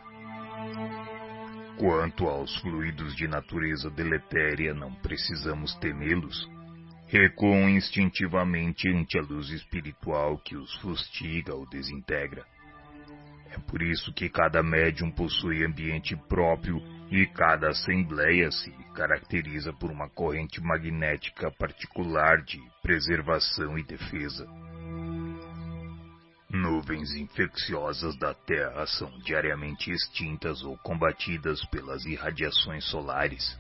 Quanto 1.78 2.26
aos 2.26 2.60
fluidos 2.62 3.16
de 3.16 3.28
natureza 3.28 3.92
deletéria, 3.92 4.74
não 4.74 4.92
precisamos 4.92 5.76
temê-los. 5.76 6.50
recuam 7.06 7.70
instintivamente 7.70 8.90
ante 8.90 9.20
a 9.20 9.22
luz 9.22 9.52
espiritual 9.52 10.40
que 10.40 10.58
os 10.58 10.74
fustiga 10.78 11.54
ou 11.54 11.70
desintegra. 11.70 12.44
É 13.52 13.60
por 13.60 13.84
isso 13.84 14.12
que 14.14 14.30
cada 14.30 14.64
médium 14.64 15.12
possui 15.12 15.64
ambiente 15.64 16.16
próprio 16.28 16.82
e 17.12 17.28
cada 17.28 17.70
assembleia 17.70 18.50
se 18.50 18.72
caracteriza 18.98 19.72
por 19.72 19.92
uma 19.92 20.10
corrente 20.10 20.60
magnética 20.60 21.52
particular 21.52 22.42
de 22.42 22.60
preservação 22.82 23.78
e 23.78 23.84
defesa. 23.84 24.48
Nuvens 26.50 27.14
infecciosas 27.14 28.18
da 28.18 28.34
Terra 28.34 28.88
são 28.88 29.08
diariamente 29.20 29.92
extintas 29.92 30.64
ou 30.64 30.76
combatidas 30.80 31.64
pelas 31.66 32.06
irradiações 32.06 32.86
solares, 32.86 33.56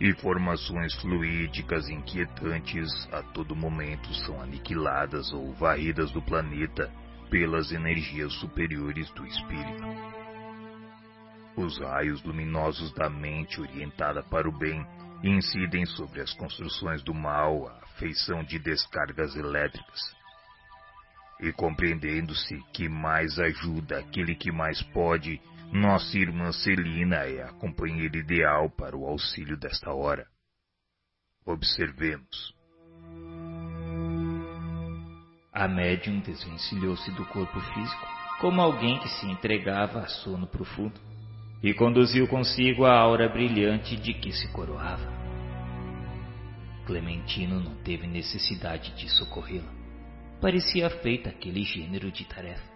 e 0.00 0.12
formações 0.14 0.92
fluídicas 0.96 1.88
inquietantes 1.88 2.90
a 3.12 3.22
todo 3.22 3.54
momento 3.54 4.12
são 4.26 4.42
aniquiladas 4.42 5.32
ou 5.32 5.52
varridas 5.52 6.10
do 6.10 6.20
planeta 6.20 6.92
pelas 7.30 7.70
energias 7.70 8.32
superiores 8.40 9.08
do 9.12 9.24
espírito. 9.24 10.21
Os 11.56 11.78
raios 11.78 12.22
luminosos 12.22 12.92
da 12.94 13.10
mente 13.10 13.60
orientada 13.60 14.22
para 14.22 14.48
o 14.48 14.58
bem 14.58 14.86
incidem 15.22 15.84
sobre 15.84 16.20
as 16.20 16.32
construções 16.34 17.02
do 17.02 17.14
mal 17.14 17.68
à 17.68 17.86
feição 17.98 18.42
de 18.42 18.58
descargas 18.58 19.36
elétricas. 19.36 20.00
E 21.40 21.52
compreendendo-se 21.52 22.58
que 22.72 22.88
mais 22.88 23.38
ajuda 23.38 23.98
aquele 23.98 24.34
que 24.34 24.50
mais 24.50 24.82
pode, 24.82 25.40
nossa 25.72 26.18
irmã 26.18 26.52
Celina 26.52 27.24
é 27.26 27.42
a 27.42 27.52
companheira 27.52 28.16
ideal 28.16 28.70
para 28.70 28.96
o 28.96 29.06
auxílio 29.06 29.56
desta 29.56 29.92
hora. 29.92 30.26
Observemos. 31.44 32.54
A 35.52 35.68
médium 35.68 36.20
desvencilhou-se 36.20 37.10
do 37.12 37.26
corpo 37.26 37.60
físico, 37.60 38.06
como 38.40 38.60
alguém 38.60 38.98
que 39.00 39.08
se 39.08 39.26
entregava 39.26 40.00
a 40.00 40.08
sono 40.08 40.46
profundo, 40.46 40.98
e 41.62 41.72
conduziu 41.72 42.26
consigo 42.26 42.84
a 42.84 42.98
aura 42.98 43.28
brilhante 43.28 43.96
de 43.96 44.12
que 44.14 44.32
se 44.32 44.48
coroava. 44.52 45.12
Clementino 46.86 47.60
não 47.60 47.76
teve 47.76 48.06
necessidade 48.06 48.92
de 48.96 49.08
socorrê-la. 49.08 49.72
Parecia 50.40 50.90
feita 50.90 51.30
aquele 51.30 51.62
gênero 51.62 52.10
de 52.10 52.24
tarefa. 52.24 52.72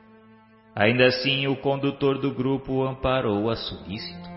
Ainda 0.74 1.06
assim, 1.06 1.46
o 1.48 1.56
condutor 1.56 2.20
do 2.20 2.32
grupo 2.32 2.74
o 2.74 2.86
amparou 2.86 3.50
a 3.50 3.56
solícito. 3.56 4.28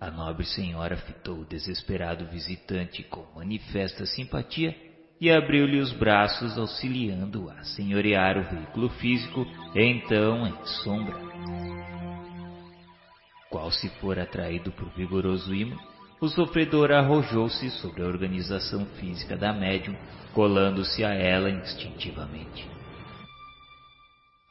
A 0.00 0.10
nobre 0.10 0.46
senhora 0.46 0.96
fitou 0.96 1.40
o 1.40 1.44
desesperado 1.44 2.24
visitante 2.26 3.02
com 3.02 3.26
manifesta 3.34 4.06
simpatia 4.06 4.74
e 5.20 5.30
abriu-lhe 5.30 5.80
os 5.80 5.92
braços, 5.92 6.56
auxiliando-o 6.56 7.50
a 7.50 7.64
senhorear 7.64 8.38
o 8.38 8.44
veículo 8.44 8.88
físico, 8.90 9.44
então 9.74 10.46
em 10.46 10.66
sombra. 10.84 11.37
Qual 13.50 13.70
se 13.70 13.88
for 14.00 14.18
atraído 14.18 14.70
por 14.72 14.88
vigoroso 14.90 15.54
imã, 15.54 15.76
o 16.20 16.28
sofredor 16.28 16.90
arrojou-se 16.90 17.70
sobre 17.70 18.02
a 18.02 18.06
organização 18.06 18.84
física 19.00 19.36
da 19.36 19.52
médium, 19.52 19.96
colando-se 20.34 21.04
a 21.04 21.14
ela 21.14 21.48
instintivamente. 21.48 22.68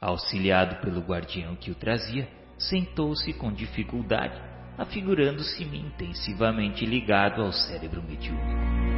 Auxiliado 0.00 0.80
pelo 0.80 1.00
guardião 1.00 1.54
que 1.56 1.70
o 1.70 1.74
trazia, 1.74 2.28
sentou-se 2.58 3.32
com 3.34 3.52
dificuldade, 3.52 4.40
afigurando-se-me 4.78 5.78
intensivamente 5.78 6.86
ligado 6.86 7.42
ao 7.42 7.52
cérebro 7.52 8.02
mediúnico. 8.02 8.88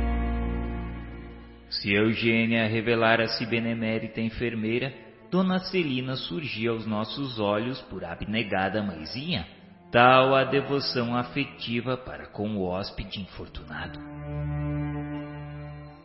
Se 1.68 1.92
Eugênia 1.92 2.66
revelara-se 2.66 3.44
benemérita 3.46 4.20
enfermeira, 4.20 4.92
Dona 5.30 5.58
Celina 5.58 6.16
surgia 6.16 6.70
aos 6.70 6.86
nossos 6.86 7.38
olhos 7.38 7.80
por 7.82 8.04
abnegada 8.04 8.82
mãezinha, 8.82 9.46
tal 9.90 10.34
a 10.34 10.44
devoção 10.44 11.16
afetiva 11.16 11.96
para 11.96 12.26
com 12.26 12.56
o 12.56 12.62
hóspede 12.62 13.20
infortunado. 13.20 13.98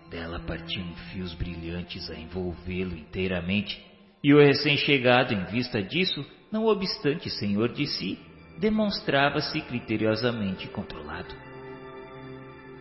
Dela 0.09 0.39
partiam 0.39 0.87
fios 1.11 1.33
brilhantes 1.33 2.09
a 2.09 2.15
envolvê-lo 2.15 2.95
inteiramente, 2.95 3.83
e 4.23 4.33
o 4.33 4.39
recém-chegado, 4.39 5.33
em 5.33 5.43
vista 5.45 5.83
disso, 5.83 6.25
não 6.51 6.65
obstante 6.65 7.29
senhor 7.29 7.71
de 7.71 7.85
si, 7.85 8.17
demonstrava-se 8.59 9.61
criteriosamente 9.61 10.67
controlado. 10.69 11.35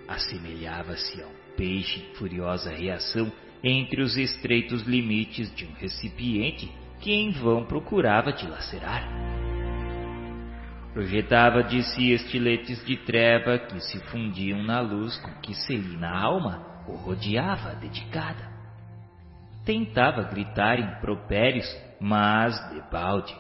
Assemelhava-se 0.09 1.21
a 1.21 1.27
um 1.27 1.57
peixe 1.57 2.01
em 2.01 2.15
furiosa 2.15 2.71
reação 2.71 3.31
entre 3.63 4.03
os 4.03 4.17
estreitos 4.17 4.83
limites 4.83 5.55
de 5.55 5.67
um 5.67 5.73
recipiente 5.73 6.71
que 7.01 7.13
em 7.13 7.31
vão 7.33 7.65
procurava 7.65 8.33
dilacerar. 8.33 9.44
Projetava 10.95 11.65
de 11.65 11.83
si 11.83 12.13
estiletes 12.13 12.87
de 12.87 12.97
treva 12.99 13.59
que 13.59 13.81
se 13.81 13.99
fundiam 14.11 14.63
na 14.63 14.81
luz 14.81 15.19
com 15.19 15.33
que 15.41 15.53
Celina 15.53 16.09
Alma 16.09 16.65
o 16.87 16.95
rodeava 16.95 17.75
dedicada. 17.75 18.49
Tentava 19.65 20.23
gritar 20.23 20.79
impropérios, 20.79 21.67
mas 22.01 22.57
debalde. 22.71 23.35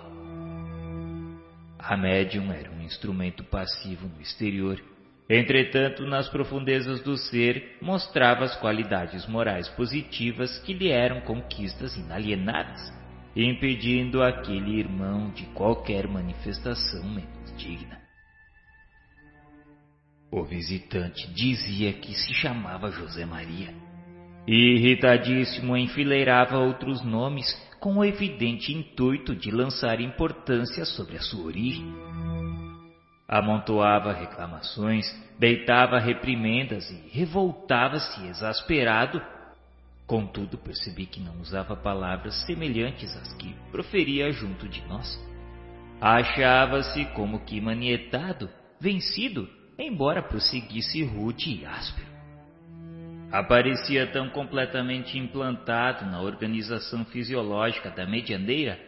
A 1.78 1.96
médium 1.96 2.50
era 2.50 2.72
um 2.72 2.82
instrumento 2.82 3.44
passivo 3.44 4.08
no 4.08 4.20
exterior. 4.20 4.82
Entretanto, 5.30 6.04
nas 6.04 6.28
profundezas 6.28 7.02
do 7.02 7.16
ser, 7.16 7.78
mostrava 7.80 8.44
as 8.44 8.56
qualidades 8.56 9.28
morais 9.28 9.68
positivas 9.68 10.58
que 10.64 10.74
lhe 10.74 10.90
eram 10.90 11.20
conquistas 11.20 11.96
inalienáveis, 11.96 12.92
impedindo 13.36 14.24
aquele 14.24 14.80
irmão 14.80 15.30
de 15.30 15.44
qualquer 15.54 16.08
manifestação 16.08 17.04
menos 17.04 17.33
digna. 17.54 18.00
O 20.30 20.42
visitante 20.42 21.32
dizia 21.32 21.92
que 21.92 22.12
se 22.12 22.34
chamava 22.34 22.90
José 22.90 23.24
Maria 23.24 23.72
e, 24.46 24.74
irritadíssimo, 24.74 25.76
enfileirava 25.76 26.58
outros 26.58 27.02
nomes 27.04 27.46
com 27.80 27.98
o 27.98 28.04
evidente 28.04 28.72
intuito 28.72 29.34
de 29.34 29.50
lançar 29.50 30.00
importância 30.00 30.84
sobre 30.84 31.16
a 31.16 31.20
sua 31.20 31.44
origem. 31.44 31.86
Amontoava 33.28 34.12
reclamações, 34.12 35.06
deitava 35.38 35.98
reprimendas 35.98 36.90
e 36.90 37.08
revoltava-se 37.10 38.26
exasperado. 38.26 39.22
Contudo, 40.06 40.58
percebi 40.58 41.06
que 41.06 41.20
não 41.20 41.40
usava 41.40 41.76
palavras 41.76 42.44
semelhantes 42.44 43.16
às 43.16 43.32
que 43.34 43.54
proferia 43.70 44.30
junto 44.32 44.68
de 44.68 44.82
nós. 44.86 45.18
Achava-se 46.06 47.06
como 47.14 47.46
que 47.46 47.58
manietado, 47.62 48.50
vencido, 48.78 49.48
embora 49.78 50.22
prosseguisse 50.22 51.02
rude 51.02 51.48
e 51.48 51.64
áspero. 51.64 52.06
Aparecia 53.32 54.06
tão 54.12 54.28
completamente 54.28 55.16
implantado 55.16 56.04
na 56.04 56.20
organização 56.20 57.06
fisiológica 57.06 57.88
da 57.88 58.06
medianeira, 58.06 58.78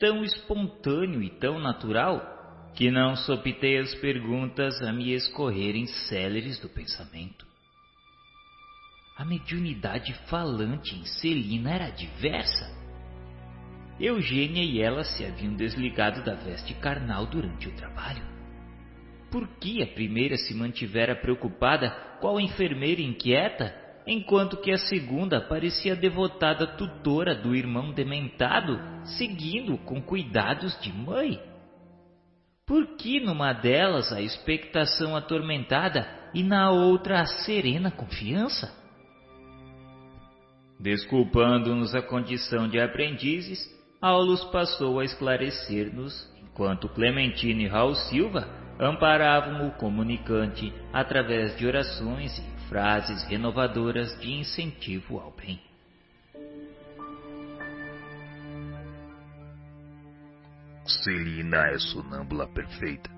tão 0.00 0.24
espontâneo 0.24 1.22
e 1.22 1.30
tão 1.30 1.60
natural, 1.60 2.72
que 2.74 2.90
não 2.90 3.14
sopitei 3.14 3.78
as 3.78 3.94
perguntas 3.94 4.82
a 4.82 4.92
me 4.92 5.14
escorrerem 5.14 5.86
céleres 5.86 6.58
do 6.58 6.68
pensamento. 6.68 7.46
A 9.16 9.24
mediunidade 9.24 10.12
falante 10.28 10.96
em 10.96 11.04
Celina 11.04 11.72
era 11.72 11.90
diversa. 11.90 12.83
Eugênia 13.98 14.62
e 14.62 14.80
ela 14.80 15.04
se 15.04 15.24
haviam 15.24 15.54
desligado 15.54 16.24
da 16.24 16.34
veste 16.34 16.74
carnal 16.74 17.26
durante 17.26 17.68
o 17.68 17.76
trabalho. 17.76 18.22
Por 19.30 19.48
que 19.58 19.82
a 19.82 19.86
primeira 19.86 20.36
se 20.36 20.54
mantivera 20.54 21.14
preocupada, 21.14 21.90
qual 22.20 22.40
enfermeira 22.40 23.00
inquieta, 23.00 23.74
enquanto 24.06 24.56
que 24.58 24.70
a 24.70 24.78
segunda 24.78 25.40
parecia 25.40 25.96
devotada 25.96 26.66
tutora 26.66 27.34
do 27.34 27.54
irmão 27.54 27.92
dementado, 27.92 28.80
seguindo 29.16 29.78
com 29.78 30.00
cuidados 30.00 30.78
de 30.80 30.92
mãe. 30.92 31.40
Por 32.66 32.96
que 32.96 33.20
numa 33.20 33.52
delas 33.52 34.12
a 34.12 34.20
expectação 34.20 35.16
atormentada 35.16 36.06
e 36.32 36.42
na 36.42 36.70
outra 36.70 37.20
a 37.20 37.26
serena 37.26 37.90
confiança? 37.90 38.72
Desculpando-nos 40.80 41.94
a 41.94 42.02
condição 42.02 42.68
de 42.68 42.80
aprendizes, 42.80 43.73
Aulus 44.04 44.44
passou 44.44 45.00
a 45.00 45.04
esclarecer-nos, 45.06 46.30
enquanto 46.42 46.90
Clementino 46.90 47.62
e 47.62 47.66
Raul 47.66 47.94
Silva 47.94 48.46
amparavam 48.78 49.66
o 49.66 49.72
comunicante 49.78 50.74
através 50.92 51.56
de 51.56 51.66
orações 51.66 52.36
e 52.36 52.68
frases 52.68 53.24
renovadoras 53.24 54.14
de 54.20 54.30
incentivo 54.30 55.18
ao 55.18 55.30
bem. 55.30 55.58
Celina 60.84 61.68
é 61.68 61.78
sonâmbula 61.78 62.46
perfeita. 62.46 63.08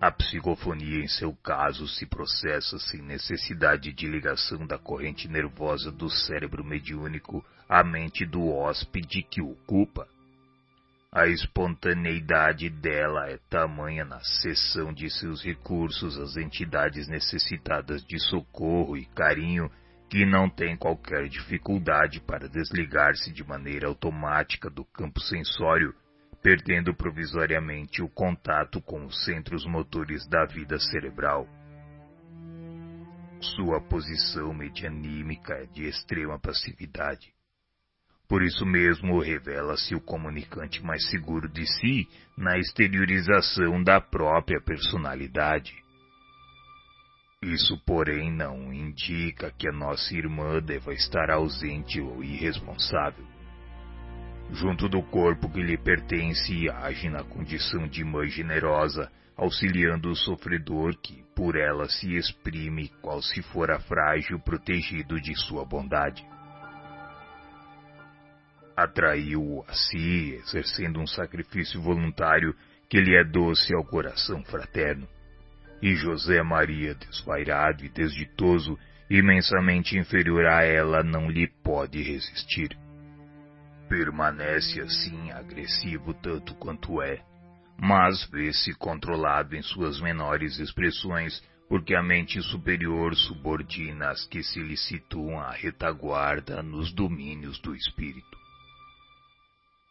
A 0.00 0.12
psicofonia, 0.12 1.02
em 1.02 1.08
seu 1.08 1.34
caso, 1.42 1.88
se 1.88 2.06
processa 2.06 2.78
sem 2.78 3.02
necessidade 3.02 3.92
de 3.92 4.06
ligação 4.06 4.68
da 4.68 4.78
corrente 4.78 5.26
nervosa 5.26 5.90
do 5.90 6.08
cérebro 6.08 6.62
mediúnico 6.62 7.44
à 7.68 7.82
mente 7.82 8.24
do 8.24 8.48
hóspede 8.48 9.22
que 9.22 9.40
ocupa. 9.40 10.06
A 11.12 11.26
espontaneidade 11.26 12.68
dela 12.68 13.28
é 13.28 13.38
tamanha 13.48 14.04
na 14.04 14.20
cessão 14.20 14.92
de 14.92 15.08
seus 15.10 15.42
recursos 15.42 16.18
às 16.18 16.36
entidades 16.36 17.08
necessitadas 17.08 18.04
de 18.04 18.18
socorro 18.18 18.96
e 18.96 19.06
carinho 19.06 19.70
que 20.10 20.24
não 20.24 20.48
tem 20.48 20.76
qualquer 20.76 21.28
dificuldade 21.28 22.20
para 22.20 22.48
desligar-se 22.48 23.32
de 23.32 23.42
maneira 23.42 23.88
automática 23.88 24.68
do 24.68 24.84
campo 24.84 25.20
sensório 25.20 25.94
perdendo 26.46 26.94
provisoriamente 26.94 28.00
o 28.00 28.08
contato 28.08 28.80
com 28.80 29.04
os 29.04 29.24
centros 29.24 29.66
motores 29.66 30.28
da 30.28 30.44
vida 30.44 30.78
cerebral. 30.78 31.44
Sua 33.40 33.80
posição 33.80 34.54
medianímica 34.54 35.54
é 35.54 35.66
de 35.66 35.88
extrema 35.88 36.38
passividade. 36.38 37.35
Por 38.28 38.42
isso 38.42 38.66
mesmo 38.66 39.20
revela-se 39.20 39.94
o 39.94 40.00
comunicante 40.00 40.82
mais 40.82 41.08
seguro 41.10 41.48
de 41.48 41.64
si 41.66 42.08
na 42.36 42.58
exteriorização 42.58 43.82
da 43.82 44.00
própria 44.00 44.60
personalidade. 44.60 45.74
Isso, 47.42 47.80
porém, 47.86 48.32
não 48.32 48.72
indica 48.72 49.52
que 49.52 49.68
a 49.68 49.72
nossa 49.72 50.14
irmã 50.16 50.60
deva 50.60 50.92
estar 50.92 51.30
ausente 51.30 52.00
ou 52.00 52.24
irresponsável 52.24 53.24
junto 54.52 54.88
do 54.88 55.02
corpo 55.02 55.50
que 55.50 55.62
lhe 55.62 55.76
pertence 55.76 56.68
age 56.68 57.08
na 57.08 57.24
condição 57.24 57.86
de 57.88 58.04
mãe 58.04 58.28
generosa, 58.28 59.10
auxiliando 59.36 60.10
o 60.10 60.16
sofredor 60.16 60.96
que 61.00 61.24
por 61.34 61.56
ela 61.56 61.88
se 61.88 62.14
exprime 62.14 62.88
qual 63.02 63.20
se 63.20 63.42
fora 63.42 63.78
frágil 63.80 64.38
protegido 64.40 65.20
de 65.20 65.34
sua 65.46 65.64
bondade. 65.64 66.24
Atraiu-o 68.76 69.64
a 69.66 69.72
si, 69.72 70.34
exercendo 70.34 71.00
um 71.00 71.06
sacrifício 71.06 71.80
voluntário 71.80 72.54
que 72.88 73.00
lhe 73.00 73.16
é 73.16 73.24
doce 73.24 73.74
ao 73.74 73.84
coração 73.84 74.44
fraterno. 74.44 75.08
E 75.82 75.94
José 75.94 76.42
Maria, 76.42 76.94
desvairado 76.94 77.84
e 77.84 77.88
desditoso, 77.88 78.78
imensamente 79.08 79.96
inferior 79.96 80.46
a 80.46 80.62
ela, 80.62 81.02
não 81.02 81.30
lhe 81.30 81.48
pode 81.62 82.02
resistir. 82.02 82.76
Permanece 83.88 84.80
assim 84.80 85.30
agressivo 85.30 86.12
tanto 86.14 86.54
quanto 86.56 87.00
é, 87.00 87.22
mas 87.78 88.24
vê-se 88.30 88.74
controlado 88.74 89.54
em 89.54 89.62
suas 89.62 90.00
menores 90.00 90.58
expressões 90.58 91.42
porque 91.68 91.94
a 91.94 92.02
mente 92.02 92.40
superior 92.42 93.14
subordina 93.14 94.10
as 94.10 94.24
que 94.26 94.42
se 94.42 94.60
lhe 94.60 94.76
situam 94.76 95.38
à 95.40 95.50
retaguarda 95.50 96.62
nos 96.62 96.92
domínios 96.92 97.58
do 97.60 97.74
espírito. 97.74 98.35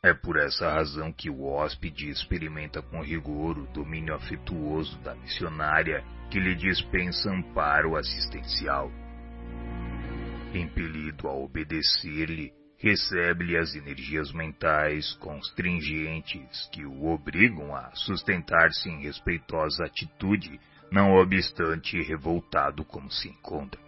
É 0.06 0.14
por 0.14 0.38
essa 0.38 0.72
razão 0.72 1.12
que 1.12 1.32
o 1.32 1.46
hóspede 1.46 2.12
experimenta 2.12 2.80
com 2.80 3.02
rigor 3.02 3.58
o 3.58 3.66
domínio 3.74 4.14
afetuoso 4.14 5.00
da 5.00 5.16
missionária 5.16 6.04
que 6.30 6.40
lhe 6.40 6.54
dispensa 6.54 7.32
amparo 7.32 7.96
assistencial. 7.96 8.92
Impelido 10.54 11.28
a 11.28 11.34
obedecer-lhe, 11.34 12.54
recebe-lhe 12.78 13.58
as 13.58 13.74
energias 13.74 14.32
mentais 14.32 15.12
constringentes 15.14 16.70
que 16.72 16.86
o 16.86 17.08
obrigam 17.08 17.76
a 17.76 17.90
sustentar-se 17.96 18.88
em 18.88 19.02
respeitosa 19.02 19.86
atitude, 19.86 20.60
não 20.92 21.16
obstante 21.16 22.00
revoltado 22.04 22.86
como 22.86 23.10
se 23.10 23.28
encontra. 23.28 23.82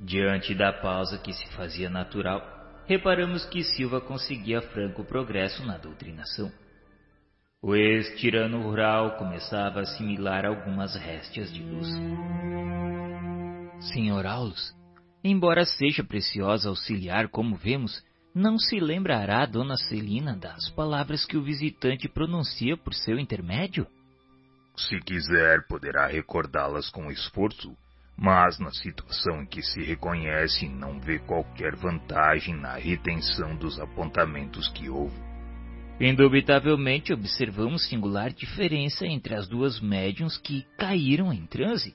Diante 0.00 0.52
da 0.52 0.72
pausa 0.72 1.16
que 1.16 1.32
se 1.32 1.46
fazia 1.52 1.88
natural, 1.88 2.59
reparamos 2.90 3.44
que 3.44 3.62
Silva 3.62 4.00
conseguia 4.00 4.60
franco 4.60 5.04
progresso 5.04 5.64
na 5.64 5.78
doutrinação. 5.78 6.50
O 7.62 7.76
ex-tirano 7.76 8.60
rural 8.62 9.16
começava 9.16 9.78
a 9.78 9.82
assimilar 9.82 10.44
algumas 10.44 10.96
réstias 10.96 11.52
de 11.52 11.62
luz. 11.62 11.86
Senhor 13.92 14.26
Aulus, 14.26 14.74
Embora 15.22 15.64
seja 15.64 16.02
preciosa 16.02 16.68
auxiliar, 16.68 17.28
como 17.28 17.54
vemos, 17.54 18.02
não 18.34 18.58
se 18.58 18.80
lembrará 18.80 19.46
Dona 19.46 19.76
Celina 19.76 20.36
das 20.36 20.68
palavras 20.70 21.24
que 21.24 21.36
o 21.36 21.44
visitante 21.44 22.08
pronuncia 22.08 22.76
por 22.76 22.92
seu 22.92 23.20
intermédio? 23.20 23.86
Se 24.76 24.98
quiser, 25.00 25.64
poderá 25.68 26.08
recordá-las 26.08 26.90
com 26.90 27.08
esforço, 27.08 27.76
mas 28.20 28.58
na 28.58 28.70
situação 28.70 29.40
em 29.40 29.46
que 29.46 29.62
se 29.62 29.82
reconhece, 29.82 30.68
não 30.68 31.00
vê 31.00 31.18
qualquer 31.20 31.74
vantagem 31.74 32.54
na 32.54 32.74
retenção 32.74 33.56
dos 33.56 33.80
apontamentos 33.80 34.68
que 34.68 34.90
houve. 34.90 35.18
Indubitavelmente 35.98 37.14
observamos 37.14 37.88
singular 37.88 38.30
diferença 38.30 39.06
entre 39.06 39.34
as 39.34 39.48
duas 39.48 39.80
médiums 39.80 40.36
que 40.36 40.66
caíram 40.76 41.32
em 41.32 41.46
transe. 41.46 41.94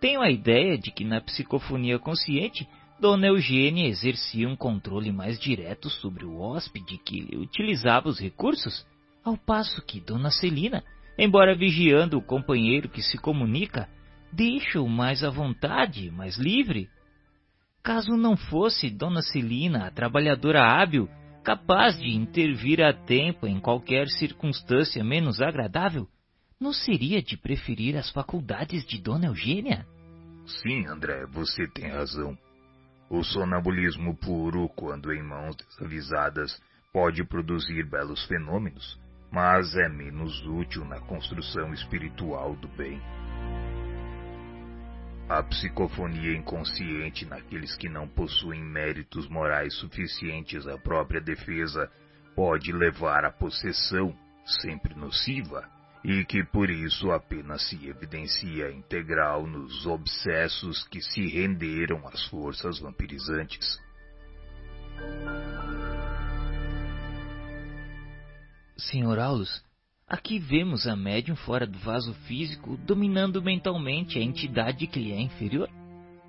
Tenho 0.00 0.20
a 0.20 0.30
ideia 0.30 0.78
de 0.78 0.92
que 0.92 1.04
na 1.04 1.20
psicofonia 1.20 1.98
consciente, 1.98 2.68
Dona 3.00 3.26
Eugênia 3.26 3.88
exercia 3.88 4.48
um 4.48 4.54
controle 4.54 5.10
mais 5.10 5.36
direto 5.36 5.90
sobre 5.90 6.24
o 6.24 6.38
hóspede 6.38 6.96
que 6.98 7.36
utilizava 7.36 8.08
os 8.08 8.20
recursos, 8.20 8.86
ao 9.24 9.36
passo 9.36 9.84
que 9.84 10.00
Dona 10.00 10.30
Celina, 10.30 10.84
embora 11.18 11.56
vigiando 11.56 12.16
o 12.16 12.22
companheiro 12.22 12.88
que 12.88 13.02
se 13.02 13.18
comunica, 13.18 13.88
deixa-o 14.32 14.88
mais 14.88 15.22
à 15.22 15.30
vontade, 15.30 16.10
mais 16.10 16.36
livre. 16.36 16.88
Caso 17.82 18.16
não 18.16 18.36
fosse 18.36 18.90
Dona 18.90 19.22
Celina, 19.22 19.86
a 19.86 19.90
trabalhadora 19.90 20.62
hábil, 20.62 21.08
capaz 21.42 21.98
de 21.98 22.10
intervir 22.10 22.82
a 22.82 22.92
tempo 22.92 23.46
em 23.46 23.58
qualquer 23.58 24.06
circunstância 24.08 25.02
menos 25.02 25.40
agradável, 25.40 26.06
não 26.60 26.72
seria 26.72 27.22
de 27.22 27.38
preferir 27.38 27.96
as 27.96 28.10
faculdades 28.10 28.84
de 28.84 29.00
Dona 29.00 29.26
Eugênia? 29.26 29.86
Sim, 30.46 30.86
André, 30.86 31.24
você 31.26 31.66
tem 31.68 31.88
razão. 31.88 32.36
O 33.08 33.24
sonambulismo 33.24 34.14
puro, 34.16 34.68
quando 34.76 35.12
em 35.12 35.22
mãos 35.22 35.56
desavisadas, 35.56 36.60
pode 36.92 37.24
produzir 37.24 37.88
belos 37.88 38.24
fenômenos, 38.26 39.00
mas 39.32 39.74
é 39.74 39.88
menos 39.88 40.44
útil 40.46 40.84
na 40.84 41.00
construção 41.00 41.72
espiritual 41.72 42.54
do 42.56 42.68
bem. 42.68 43.00
A 45.30 45.44
psicofonia 45.44 46.36
inconsciente 46.36 47.24
naqueles 47.24 47.76
que 47.76 47.88
não 47.88 48.08
possuem 48.08 48.60
méritos 48.60 49.28
morais 49.28 49.72
suficientes 49.74 50.66
à 50.66 50.76
própria 50.76 51.20
defesa 51.20 51.88
pode 52.34 52.72
levar 52.72 53.24
à 53.24 53.30
possessão, 53.30 54.12
sempre 54.44 54.92
nociva, 54.92 55.70
e 56.02 56.24
que 56.24 56.42
por 56.42 56.68
isso 56.68 57.12
apenas 57.12 57.62
se 57.68 57.76
evidencia 57.86 58.72
integral 58.72 59.46
nos 59.46 59.86
obsessos 59.86 60.82
que 60.88 61.00
se 61.00 61.24
renderam 61.28 62.08
às 62.08 62.26
forças 62.26 62.80
vampirizantes. 62.80 63.78
Senhor 68.76 69.16
Aulus, 69.20 69.64
aqui 70.10 70.40
vemos 70.40 70.88
a 70.88 70.96
médium 70.96 71.36
fora 71.36 71.64
do 71.64 71.78
vaso 71.78 72.12
físico 72.26 72.76
dominando 72.78 73.40
mentalmente 73.40 74.18
a 74.18 74.22
entidade 74.22 74.88
que 74.88 74.98
lhe 74.98 75.12
é 75.12 75.20
inferior. 75.20 75.70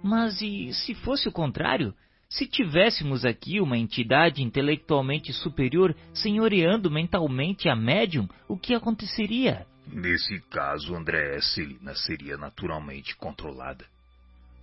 Mas 0.03 0.39
e 0.41 0.71
se 0.71 0.93
fosse 0.93 1.27
o 1.27 1.31
contrário? 1.31 1.93
Se 2.29 2.47
tivéssemos 2.47 3.25
aqui 3.25 3.59
uma 3.59 3.77
entidade 3.77 4.41
intelectualmente 4.41 5.33
superior 5.33 5.95
senhoreando 6.13 6.89
mentalmente 6.89 7.67
a 7.67 7.75
médium, 7.75 8.29
o 8.47 8.55
que 8.55 8.73
aconteceria? 8.73 9.65
Nesse 9.87 10.39
caso, 10.49 10.95
André 10.95 11.41
Celina 11.41 11.93
seria 11.95 12.37
naturalmente 12.37 13.15
controlada. 13.17 13.83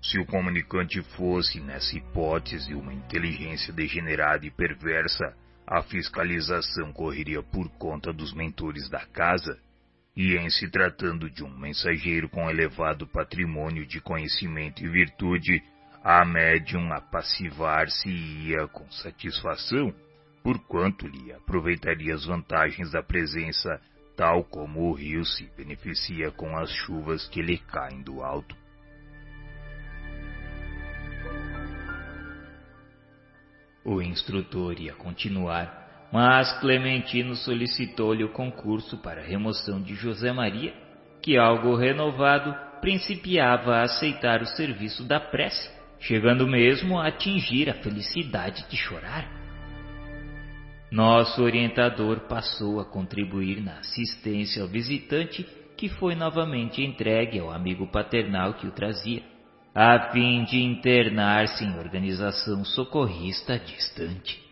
Se 0.00 0.18
o 0.18 0.24
comunicante 0.24 1.02
fosse, 1.16 1.60
nessa 1.60 1.96
hipótese, 1.96 2.72
uma 2.72 2.94
inteligência 2.94 3.72
degenerada 3.72 4.46
e 4.46 4.50
perversa, 4.50 5.36
a 5.70 5.82
fiscalização 5.82 6.94
correria 6.94 7.42
por 7.42 7.68
conta 7.72 8.10
dos 8.10 8.32
mentores 8.32 8.88
da 8.88 9.04
casa, 9.04 9.58
e 10.16 10.34
em 10.34 10.48
se 10.48 10.68
tratando 10.70 11.28
de 11.28 11.44
um 11.44 11.58
mensageiro 11.58 12.26
com 12.28 12.48
elevado 12.48 13.06
patrimônio 13.06 13.86
de 13.86 14.00
conhecimento 14.00 14.82
e 14.82 14.88
virtude, 14.88 15.62
a 16.02 16.24
médium 16.24 16.90
apassivar-se-ia 16.90 18.66
com 18.68 18.90
satisfação, 18.90 19.94
porquanto 20.42 21.06
lhe 21.06 21.32
aproveitaria 21.32 22.14
as 22.14 22.24
vantagens 22.24 22.90
da 22.90 23.02
presença, 23.02 23.78
tal 24.16 24.42
como 24.44 24.88
o 24.88 24.94
rio 24.94 25.24
se 25.26 25.44
beneficia 25.54 26.30
com 26.30 26.56
as 26.56 26.70
chuvas 26.72 27.28
que 27.28 27.42
lhe 27.42 27.58
caem 27.58 28.02
do 28.02 28.22
alto. 28.22 28.56
O 33.90 34.02
instrutor 34.02 34.78
ia 34.78 34.94
continuar 34.94 35.88
mas 36.12 36.58
Clementino 36.60 37.36
solicitou-lhe 37.36 38.24
o 38.24 38.32
concurso 38.32 38.98
para 38.98 39.20
a 39.20 39.24
remoção 39.24 39.80
de 39.80 39.94
José 39.94 40.32
Maria, 40.32 40.72
que, 41.22 41.36
algo 41.36 41.76
renovado, 41.76 42.54
principiava 42.80 43.76
a 43.76 43.82
aceitar 43.82 44.40
o 44.40 44.46
serviço 44.46 45.04
da 45.04 45.20
prece, 45.20 45.70
chegando 46.00 46.46
mesmo 46.46 46.98
a 46.98 47.08
atingir 47.08 47.68
a 47.68 47.74
felicidade 47.74 48.66
de 48.70 48.76
chorar. 48.76 49.28
Nosso 50.90 51.42
orientador 51.42 52.20
passou 52.20 52.80
a 52.80 52.84
contribuir 52.84 53.60
na 53.60 53.80
assistência 53.80 54.62
ao 54.62 54.68
visitante, 54.68 55.46
que 55.76 55.88
foi 55.88 56.14
novamente 56.14 56.82
entregue 56.82 57.38
ao 57.38 57.50
amigo 57.50 57.86
paternal 57.86 58.54
que 58.54 58.66
o 58.66 58.72
trazia, 58.72 59.22
a 59.74 60.10
fim 60.10 60.44
de 60.44 60.62
internar-se 60.62 61.64
em 61.64 61.78
organização 61.78 62.64
socorrista 62.64 63.58
distante. 63.58 64.46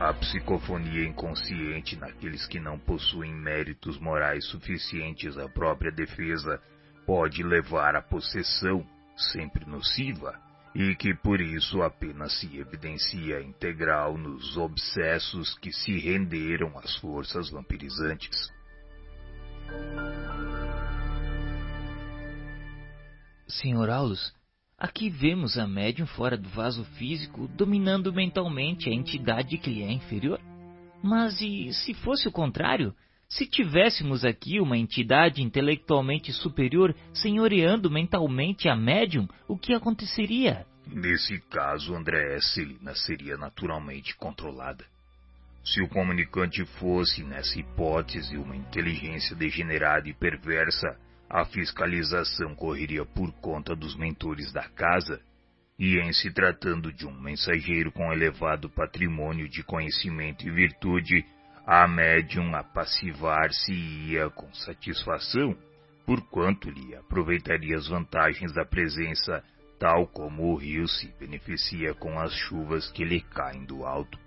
A 0.00 0.12
psicofonia 0.12 1.08
inconsciente 1.08 1.96
naqueles 1.96 2.46
que 2.46 2.60
não 2.60 2.78
possuem 2.78 3.32
méritos 3.32 3.98
morais 3.98 4.44
suficientes 4.46 5.38
à 5.38 5.48
própria 5.48 5.90
defesa 5.90 6.60
pode 7.06 7.42
levar 7.42 7.96
à 7.96 8.02
possessão, 8.02 8.86
sempre 9.16 9.64
nociva, 9.64 10.38
e 10.74 10.94
que 10.96 11.14
por 11.14 11.40
isso 11.40 11.82
apenas 11.82 12.38
se 12.40 12.58
evidencia 12.58 13.40
integral 13.40 14.18
nos 14.18 14.56
obsessos 14.56 15.56
que 15.58 15.72
se 15.72 15.98
renderam 15.98 16.76
às 16.78 16.96
forças 16.96 17.50
vampirizantes. 17.50 18.52
Senhor 23.46 23.88
Aulus, 23.88 24.34
Aqui 24.78 25.08
vemos 25.08 25.56
a 25.56 25.66
médium 25.66 26.06
fora 26.06 26.36
do 26.36 26.48
vaso 26.48 26.84
físico 26.96 27.48
dominando 27.48 28.12
mentalmente 28.12 28.90
a 28.90 28.92
entidade 28.92 29.56
que 29.56 29.70
lhe 29.70 29.82
é 29.82 29.90
inferior. 29.90 30.40
Mas 31.02 31.40
e 31.40 31.72
se 31.72 31.94
fosse 31.94 32.26
o 32.28 32.32
contrário? 32.32 32.94
Se 33.36 33.46
tivéssemos 33.46 34.24
aqui 34.24 34.60
uma 34.60 34.78
entidade 34.78 35.42
intelectualmente 35.42 36.32
superior 36.32 36.94
senhoreando 37.12 37.90
mentalmente 37.90 38.68
a 38.68 38.76
médium, 38.76 39.26
o 39.48 39.58
que 39.58 39.74
aconteceria? 39.74 40.64
Nesse 40.86 41.40
caso, 41.50 41.96
André 41.96 42.38
Celina 42.40 42.94
seria 42.94 43.36
naturalmente 43.36 44.14
controlada. 44.16 44.84
Se 45.64 45.82
o 45.82 45.88
comunicante 45.88 46.64
fosse, 46.78 47.24
nessa 47.24 47.58
hipótese, 47.58 48.36
uma 48.36 48.54
inteligência 48.54 49.34
degenerada 49.34 50.08
e 50.08 50.14
perversa, 50.14 50.96
a 51.28 51.44
fiscalização 51.44 52.54
correria 52.54 53.04
por 53.04 53.32
conta 53.40 53.74
dos 53.74 53.96
mentores 53.96 54.52
da 54.52 54.68
casa, 54.68 55.20
e 55.76 55.98
em 55.98 56.12
se 56.12 56.32
tratando 56.32 56.92
de 56.92 57.04
um 57.04 57.20
mensageiro 57.20 57.90
com 57.90 58.12
elevado 58.12 58.70
patrimônio 58.70 59.48
de 59.48 59.64
conhecimento 59.64 60.46
e 60.46 60.52
virtude, 60.52 61.26
a 61.66 61.88
médium 61.88 62.54
apassivar-se-ia 62.54 64.28
com 64.30 64.52
satisfação, 64.52 65.56
porquanto 66.04 66.68
lhe 66.68 66.94
aproveitaria 66.94 67.76
as 67.76 67.88
vantagens 67.88 68.52
da 68.52 68.64
presença, 68.64 69.42
tal 69.78 70.06
como 70.06 70.52
o 70.52 70.56
rio 70.56 70.86
se 70.86 71.08
beneficia 71.18 71.94
com 71.94 72.18
as 72.20 72.32
chuvas 72.34 72.90
que 72.90 73.04
lhe 73.04 73.20
caem 73.20 73.64
do 73.64 73.84
alto. 73.86 74.18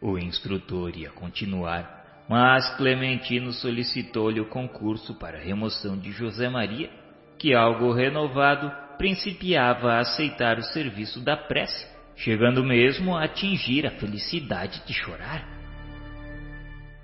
O 0.00 0.18
instrutor 0.18 0.96
ia 0.96 1.10
continuar, 1.10 2.24
mas 2.28 2.68
Clementino 2.76 3.52
solicitou-lhe 3.52 4.40
o 4.40 4.48
concurso 4.48 5.14
para 5.14 5.38
a 5.38 5.40
remoção 5.40 5.96
de 5.96 6.10
José 6.12 6.48
Maria, 6.48 6.90
que, 7.38 7.54
algo 7.54 7.92
renovado, 7.92 8.70
principiava 8.96 9.92
a 9.92 10.00
aceitar 10.00 10.58
o 10.58 10.62
serviço 10.62 11.20
da 11.20 11.36
prece, 11.36 11.97
chegando 12.18 12.62
mesmo 12.64 13.16
a 13.16 13.24
atingir 13.24 13.86
a 13.86 13.90
felicidade 13.92 14.82
de 14.86 14.94
chorar. 14.94 15.46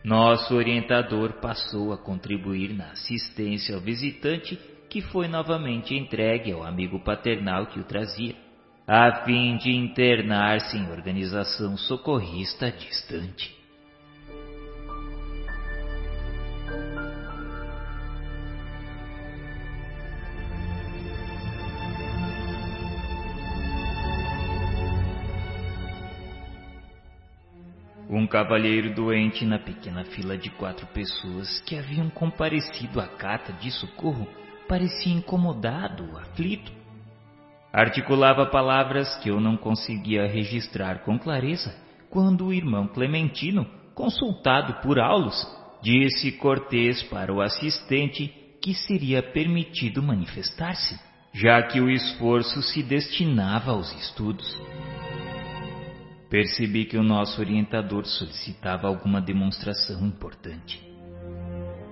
Nosso 0.05 0.55
orientador 0.55 1.41
passou 1.41 1.93
a 1.93 1.99
contribuir 1.99 2.75
na 2.75 2.91
assistência 2.91 3.75
ao 3.75 3.81
visitante, 3.81 4.59
que 4.91 5.01
foi 5.01 5.26
novamente 5.26 5.94
entregue 5.94 6.52
ao 6.52 6.62
amigo 6.62 7.01
paternal 7.01 7.67
que 7.67 7.81
o 7.81 7.84
trazia 7.84 8.34
a 8.86 9.25
fim 9.25 9.57
de 9.57 9.70
internar-se 9.70 10.76
em 10.76 10.91
organização 10.91 11.75
socorrista 11.76 12.70
distante. 12.70 13.64
Um 28.25 28.27
cavalheiro 28.27 28.94
doente 28.94 29.44
na 29.44 29.59
pequena 29.59 30.03
fila 30.03 30.39
de 30.39 30.49
quatro 30.49 30.86
pessoas 30.86 31.61
que 31.61 31.77
haviam 31.77 32.09
comparecido 32.09 32.99
à 32.99 33.07
carta 33.07 33.53
de 33.53 33.70
socorro 33.70 34.27
parecia 34.67 35.12
incomodado, 35.12 36.17
aflito 36.17 36.73
Articulava 37.70 38.47
palavras 38.47 39.15
que 39.17 39.28
eu 39.28 39.39
não 39.43 39.59
conseguia 39.59 40.27
registrar 40.27 41.01
com 41.01 41.19
clareza 41.19 41.77
quando 42.09 42.47
o 42.47 42.53
irmão 42.53 42.89
Clementino, 42.89 43.67
consultado 43.94 44.81
por 44.81 44.99
Aulus, 44.99 45.47
disse 45.83 46.33
cortês 46.33 47.03
para 47.03 47.31
o 47.31 47.43
assistente 47.43 48.33
que 48.62 48.73
seria 48.73 49.23
permitido 49.23 50.03
manifestar-se, 50.03 50.99
já 51.35 51.62
que 51.62 51.78
o 51.78 51.91
esforço 51.91 52.62
se 52.62 52.83
destinava 52.83 53.73
aos 53.73 53.93
estudos. 54.01 54.59
Percebi 56.31 56.85
que 56.85 56.97
o 56.97 57.03
nosso 57.03 57.41
orientador 57.41 58.05
solicitava 58.07 58.89
alguma 58.89 59.20
demonstração 59.20 60.07
importante. 60.07 60.83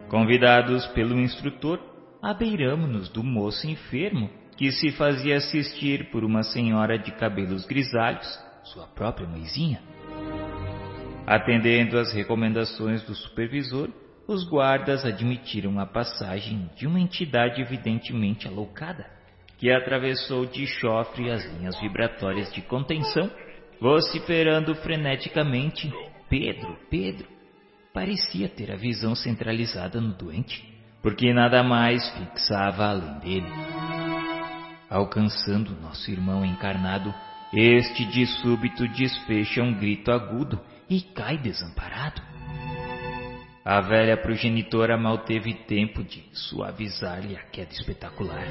Convidados 0.09 0.87
pelo 0.89 1.19
instrutor, 1.19 1.81
abeiramos-nos 2.21 3.09
do 3.09 3.23
moço 3.23 3.67
enfermo 3.67 4.31
que 4.57 4.71
se 4.71 4.93
fazia 4.93 5.37
assistir 5.37 6.11
por 6.11 6.25
uma 6.25 6.43
senhora 6.43 6.99
de 6.99 7.11
cabelos 7.13 7.67
grisalhos, 7.67 8.29
sua 8.65 8.87
própria 8.87 9.27
mãezinha. 9.27 9.81
Atendendo 11.27 11.99
às 11.99 12.13
recomendações 12.13 13.03
do 13.05 13.15
supervisor, 13.15 13.89
os 14.27 14.49
guardas 14.49 15.05
admitiram 15.05 15.79
a 15.81 15.87
passagem 15.87 16.71
de 16.77 16.87
uma 16.87 17.01
entidade 17.01 17.61
evidentemente 17.61 18.47
alocada, 18.47 19.07
que 19.59 19.71
atravessou 19.71 20.47
de 20.47 20.67
chofre 20.67 21.31
as 21.31 21.45
linhas 21.55 21.79
vibratórias 21.81 22.53
de 22.53 22.61
contenção, 22.63 23.31
vociferando 23.83 24.77
freneticamente: 24.77 25.93
Pedro, 26.31 26.79
Pedro! 26.89 27.27
Parecia 27.93 28.49
ter 28.49 28.71
a 28.71 28.77
visão 28.77 29.15
centralizada 29.15 30.01
no 30.01 30.15
doente, 30.15 30.65
porque 31.03 31.35
nada 31.35 31.63
mais 31.63 32.09
fixava 32.11 32.87
além 32.87 33.19
dele. 33.19 33.53
Alcançando 34.89 35.79
nosso 35.81 36.11
irmão 36.11 36.45
encarnado, 36.45 37.13
este 37.53 38.05
de 38.07 38.25
súbito 38.25 38.87
desfecha 38.89 39.63
um 39.63 39.75
grito 39.75 40.11
agudo 40.11 40.59
e 40.89 41.01
cai 41.01 41.37
desamparado. 41.37 42.23
A 43.65 43.81
velha 43.81 44.17
progenitora 44.17 44.97
mal 44.97 45.19
teve 45.19 45.55
tempo 45.55 46.03
de 46.03 46.25
suavizar-lhe 46.33 47.37
a 47.37 47.43
queda 47.43 47.73
espetacular. 47.73 48.47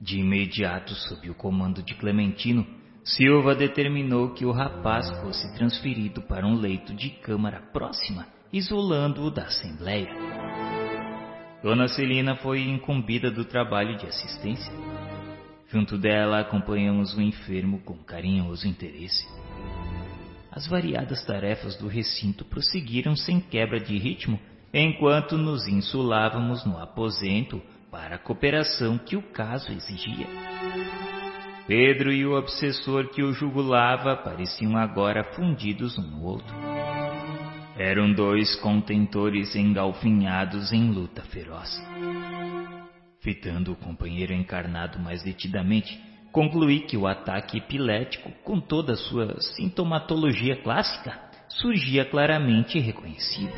De 0.00 0.18
imediato, 0.18 0.94
sob 0.94 1.28
o 1.28 1.34
comando 1.34 1.82
de 1.82 1.94
Clementino, 1.94 2.77
Silva 3.16 3.54
determinou 3.54 4.34
que 4.34 4.44
o 4.44 4.52
rapaz 4.52 5.08
fosse 5.22 5.50
transferido 5.54 6.20
para 6.20 6.46
um 6.46 6.54
leito 6.54 6.92
de 6.92 7.08
câmara 7.08 7.62
próxima, 7.72 8.26
isolando-o 8.52 9.30
da 9.30 9.44
Assembleia. 9.44 10.10
Dona 11.62 11.88
Celina 11.88 12.36
foi 12.36 12.60
incumbida 12.60 13.30
do 13.30 13.46
trabalho 13.46 13.96
de 13.96 14.06
assistência. 14.06 14.70
Junto 15.68 15.96
dela 15.96 16.40
acompanhamos 16.40 17.16
o 17.16 17.22
enfermo 17.22 17.80
com 17.80 17.96
carinhoso 17.96 18.68
interesse. 18.68 19.26
As 20.52 20.66
variadas 20.66 21.24
tarefas 21.24 21.76
do 21.78 21.88
recinto 21.88 22.44
prosseguiram 22.44 23.16
sem 23.16 23.40
quebra 23.40 23.80
de 23.80 23.96
ritmo, 23.96 24.38
enquanto 24.72 25.38
nos 25.38 25.66
insulávamos 25.66 26.62
no 26.66 26.78
aposento 26.78 27.62
para 27.90 28.16
a 28.16 28.18
cooperação 28.18 28.98
que 28.98 29.16
o 29.16 29.22
caso 29.22 29.72
exigia. 29.72 30.26
Pedro 31.68 32.10
e 32.10 32.24
o 32.24 32.32
obsessor 32.32 33.10
que 33.10 33.22
o 33.22 33.34
jugulava 33.34 34.16
pareciam 34.16 34.74
agora 34.74 35.22
fundidos 35.34 35.98
um 35.98 36.02
no 36.02 36.24
outro. 36.24 36.56
Eram 37.76 38.10
dois 38.10 38.56
contentores 38.56 39.54
engalfinhados 39.54 40.72
em 40.72 40.90
luta 40.90 41.20
feroz. 41.24 41.70
Fitando 43.20 43.72
o 43.72 43.76
companheiro 43.76 44.32
encarnado 44.32 44.98
mais 44.98 45.22
detidamente, 45.22 46.00
concluí 46.32 46.80
que 46.80 46.96
o 46.96 47.06
ataque 47.06 47.58
epilético, 47.58 48.32
com 48.42 48.58
toda 48.58 48.94
a 48.94 48.96
sua 48.96 49.38
sintomatologia 49.38 50.56
clássica, 50.62 51.20
surgia 51.50 52.02
claramente 52.06 52.78
reconhecido. 52.78 53.52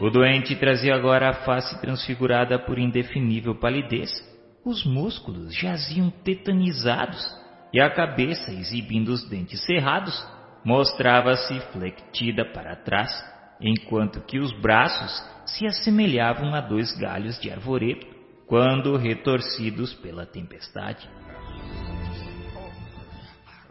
O 0.00 0.10
doente 0.10 0.54
trazia 0.54 0.94
agora 0.94 1.30
a 1.30 1.34
face 1.44 1.80
transfigurada 1.80 2.56
por 2.56 2.78
indefinível 2.78 3.56
palidez, 3.56 4.12
os 4.64 4.84
músculos 4.84 5.54
jaziam 5.54 6.10
tetanizados 6.10 7.24
e 7.72 7.80
a 7.80 7.90
cabeça, 7.90 8.52
exibindo 8.52 9.08
os 9.08 9.28
dentes 9.28 9.64
cerrados, 9.64 10.14
mostrava-se 10.64 11.60
flectida 11.72 12.44
para 12.44 12.76
trás, 12.76 13.10
enquanto 13.60 14.20
que 14.20 14.38
os 14.38 14.52
braços 14.60 15.22
se 15.46 15.66
assemelhavam 15.66 16.54
a 16.54 16.60
dois 16.60 16.96
galhos 16.98 17.38
de 17.40 17.50
arvoredo, 17.50 18.06
quando 18.46 18.96
retorcidos 18.96 19.92
pela 19.94 20.24
tempestade. 20.24 21.08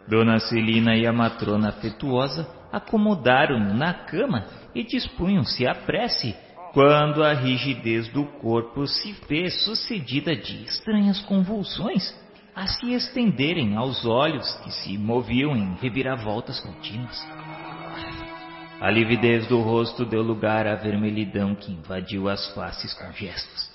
Dona 0.08 0.38
Celina 0.38 0.96
e 0.96 1.06
a 1.06 1.12
matrona 1.12 1.68
afetuosa 1.68 2.48
acomodaram-no 2.72 3.74
na 3.74 3.92
cama 3.92 4.46
e 4.74 4.84
dispunham-se 4.84 5.66
à 5.66 5.74
prece, 5.74 6.34
quando 6.72 7.24
a 7.24 7.32
rigidez 7.32 8.08
do 8.08 8.24
corpo 8.24 8.86
se 8.86 9.12
fez 9.26 9.64
sucedida 9.64 10.36
de 10.36 10.64
estranhas 10.64 11.20
convulsões 11.20 12.14
a 12.54 12.66
se 12.66 12.92
estenderem 12.92 13.76
aos 13.76 14.04
olhos 14.04 14.52
que 14.64 14.70
se 14.72 14.98
moviam 14.98 15.56
em 15.56 15.74
reviravoltas 15.80 16.58
contínuas. 16.60 17.26
A 18.80 18.90
lividez 18.90 19.46
do 19.46 19.60
rosto 19.60 20.04
deu 20.04 20.22
lugar 20.22 20.66
à 20.66 20.74
vermelhidão 20.74 21.54
que 21.54 21.72
invadiu 21.72 22.28
as 22.28 22.52
faces 22.54 22.92
com 22.94 23.12
gestos. 23.12 23.70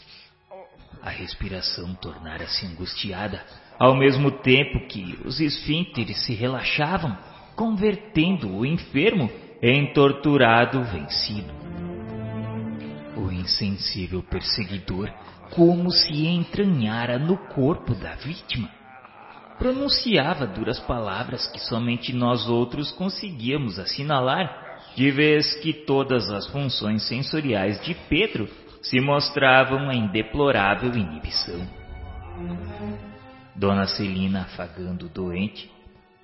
A 1.02 1.10
respiração 1.10 1.94
tornara-se 1.96 2.66
angustiada, 2.66 3.42
ao 3.78 3.96
mesmo 3.96 4.32
tempo 4.32 4.88
que 4.88 5.20
os 5.26 5.42
esfínteres 5.42 6.26
se 6.26 6.34
relaxavam, 6.34 7.18
convertendo 7.56 8.50
o 8.50 8.66
enfermo 8.66 9.30
em 9.62 9.94
torturado 9.94 10.84
vencido. 10.84 11.54
O 13.16 13.32
insensível 13.32 14.24
perseguidor, 14.24 15.12
como 15.52 15.92
se 15.92 16.26
entranhara 16.26 17.20
no 17.20 17.38
corpo 17.38 17.94
da 17.94 18.16
vítima, 18.16 18.70
pronunciava 19.58 20.48
duras 20.48 20.80
palavras 20.80 21.46
que 21.48 21.60
somente 21.60 22.12
nós 22.12 22.48
outros 22.48 22.92
conseguíamos 22.92 23.78
assinalar, 23.78 24.80
de 24.96 25.12
vez 25.12 25.56
que 25.62 25.74
todas 25.74 26.30
as 26.32 26.48
funções 26.48 27.08
sensoriais 27.08 27.84
de 27.84 27.94
Pedro 28.10 28.50
se 28.82 29.00
mostravam 29.00 29.92
em 29.92 30.08
deplorável 30.08 30.94
inibição. 30.94 31.66
Dona 33.56 33.86
Celina, 33.86 34.42
afagando 34.42 35.06
o 35.06 35.10
doente, 35.10 35.72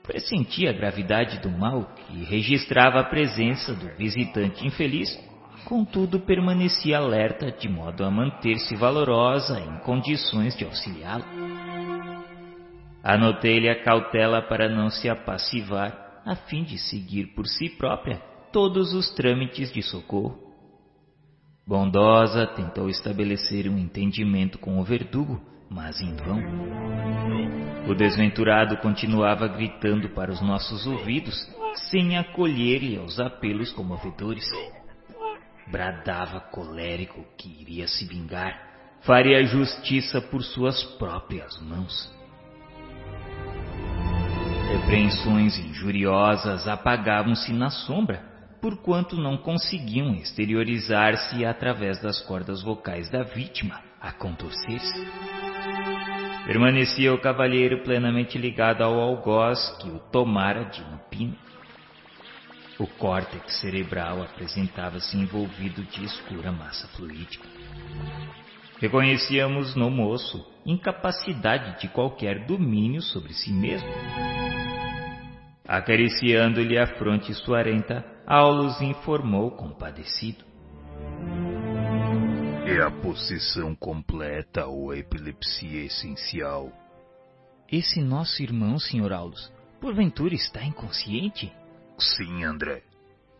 pressentia 0.03 0.71
a 0.71 0.73
gravidade 0.73 1.39
do 1.39 1.49
mal 1.49 1.93
e 2.11 2.23
registrava 2.23 2.99
a 2.99 3.03
presença 3.03 3.73
do 3.73 3.95
visitante 3.95 4.65
infeliz, 4.65 5.17
contudo 5.65 6.19
permanecia 6.19 6.97
alerta 6.97 7.51
de 7.51 7.69
modo 7.69 8.03
a 8.03 8.11
manter-se 8.11 8.75
valorosa 8.75 9.59
em 9.59 9.77
condições 9.79 10.55
de 10.57 10.65
auxiliá-lo. 10.65 11.25
Anotei-lhe 13.03 13.69
a 13.69 13.83
cautela 13.83 14.41
para 14.41 14.67
não 14.67 14.89
se 14.89 15.09
apassivar, 15.09 16.21
a 16.25 16.35
fim 16.35 16.63
de 16.63 16.77
seguir 16.77 17.33
por 17.33 17.47
si 17.47 17.69
própria 17.69 18.21
todos 18.51 18.93
os 18.93 19.09
trâmites 19.11 19.71
de 19.71 19.81
socorro. 19.81 20.37
Bondosa 21.65 22.47
tentou 22.47 22.89
estabelecer 22.89 23.69
um 23.69 23.77
entendimento 23.77 24.57
com 24.57 24.79
o 24.79 24.83
verdugo, 24.83 25.39
mas 25.69 26.01
em 26.01 26.15
vão. 26.15 26.41
O 27.87 27.95
desventurado 27.95 28.77
continuava 28.77 29.47
gritando 29.47 30.09
para 30.09 30.31
os 30.31 30.41
nossos 30.41 30.85
ouvidos, 30.85 31.35
sem 31.89 32.17
acolher-lhe 32.17 32.97
aos 32.97 33.19
apelos 33.19 33.71
comovedores. 33.71 34.45
Bradava 35.71 36.39
colérico 36.39 37.23
que 37.37 37.61
iria 37.61 37.87
se 37.87 38.05
vingar, 38.05 38.59
faria 39.01 39.45
justiça 39.45 40.19
por 40.19 40.43
suas 40.43 40.83
próprias 40.97 41.59
mãos. 41.61 42.11
Repreensões 44.71 45.57
injuriosas 45.57 46.67
apagavam-se 46.67 47.51
na 47.53 47.69
sombra, 47.69 48.23
porquanto 48.61 49.15
não 49.15 49.37
conseguiam 49.37 50.13
exteriorizar-se 50.15 51.45
através 51.45 52.01
das 52.01 52.19
cordas 52.19 52.61
vocais 52.61 53.09
da 53.09 53.23
vítima 53.23 53.81
a 54.01 54.11
contorcer-se. 54.11 55.07
Permanecia 56.45 57.13
o 57.13 57.21
cavalheiro 57.21 57.83
plenamente 57.83 58.37
ligado 58.37 58.83
ao 58.83 58.99
algoz 58.99 59.69
que 59.79 59.89
o 59.89 59.99
tomara 59.99 60.65
de 60.65 60.81
um 60.81 60.97
pino. 61.09 61.35
O 62.79 62.87
córtex 62.87 63.59
cerebral 63.59 64.23
apresentava-se 64.23 65.17
envolvido 65.17 65.83
de 65.83 66.05
escura 66.05 66.49
massa 66.49 66.87
fluídica. 66.95 67.45
Reconhecíamos 68.79 69.75
no 69.75 69.91
moço 69.91 70.49
incapacidade 70.65 71.81
de 71.81 71.89
qualquer 71.89 72.45
domínio 72.45 73.01
sobre 73.01 73.33
si 73.33 73.51
mesmo. 73.51 73.89
Acariciando-lhe 75.67 76.79
a 76.79 76.87
fronte 76.97 77.33
suarenta, 77.33 78.05
Aulus 78.25 78.79
informou 78.79 79.51
compadecido. 79.51 80.45
É 82.65 82.81
a 82.81 82.89
possessão 82.89 83.75
completa 83.75 84.67
ou 84.67 84.91
a 84.91 84.97
epilepsia 84.97 85.83
essencial. 85.83 86.71
Esse 87.69 88.01
nosso 88.01 88.41
irmão, 88.41 88.79
Sr. 88.79 89.11
Aulus, 89.11 89.51
porventura 89.81 90.33
está 90.33 90.63
inconsciente? 90.63 91.51
Sim, 91.99 92.43
André. 92.45 92.83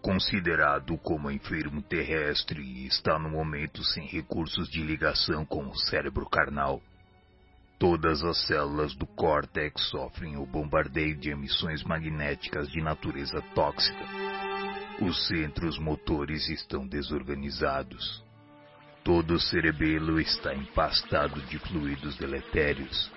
Considerado 0.01 0.97
como 0.97 1.31
enfermo 1.31 1.81
terrestre 1.81 2.61
e 2.61 2.87
está 2.87 3.17
no 3.17 3.29
momento 3.29 3.83
sem 3.83 4.05
recursos 4.05 4.69
de 4.69 4.81
ligação 4.81 5.45
com 5.45 5.65
o 5.67 5.77
cérebro 5.77 6.29
carnal. 6.29 6.81
Todas 7.77 8.21
as 8.23 8.45
células 8.45 8.93
do 8.95 9.05
córtex 9.05 9.81
sofrem 9.89 10.35
o 10.35 10.45
bombardeio 10.45 11.15
de 11.17 11.29
emissões 11.29 11.83
magnéticas 11.83 12.69
de 12.69 12.81
natureza 12.81 13.41
tóxica. 13.55 14.05
Os 15.01 15.27
centros 15.27 15.79
motores 15.79 16.49
estão 16.49 16.85
desorganizados. 16.85 18.21
Todo 19.01 19.35
o 19.35 19.39
cerebelo 19.39 20.19
está 20.19 20.53
empastado 20.53 21.39
de 21.43 21.57
fluidos 21.59 22.17
deletérios. 22.17 23.09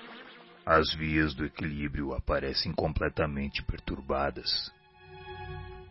As 0.64 0.94
vias 0.94 1.34
do 1.34 1.44
equilíbrio 1.44 2.14
aparecem 2.14 2.72
completamente 2.72 3.64
perturbadas. 3.64 4.70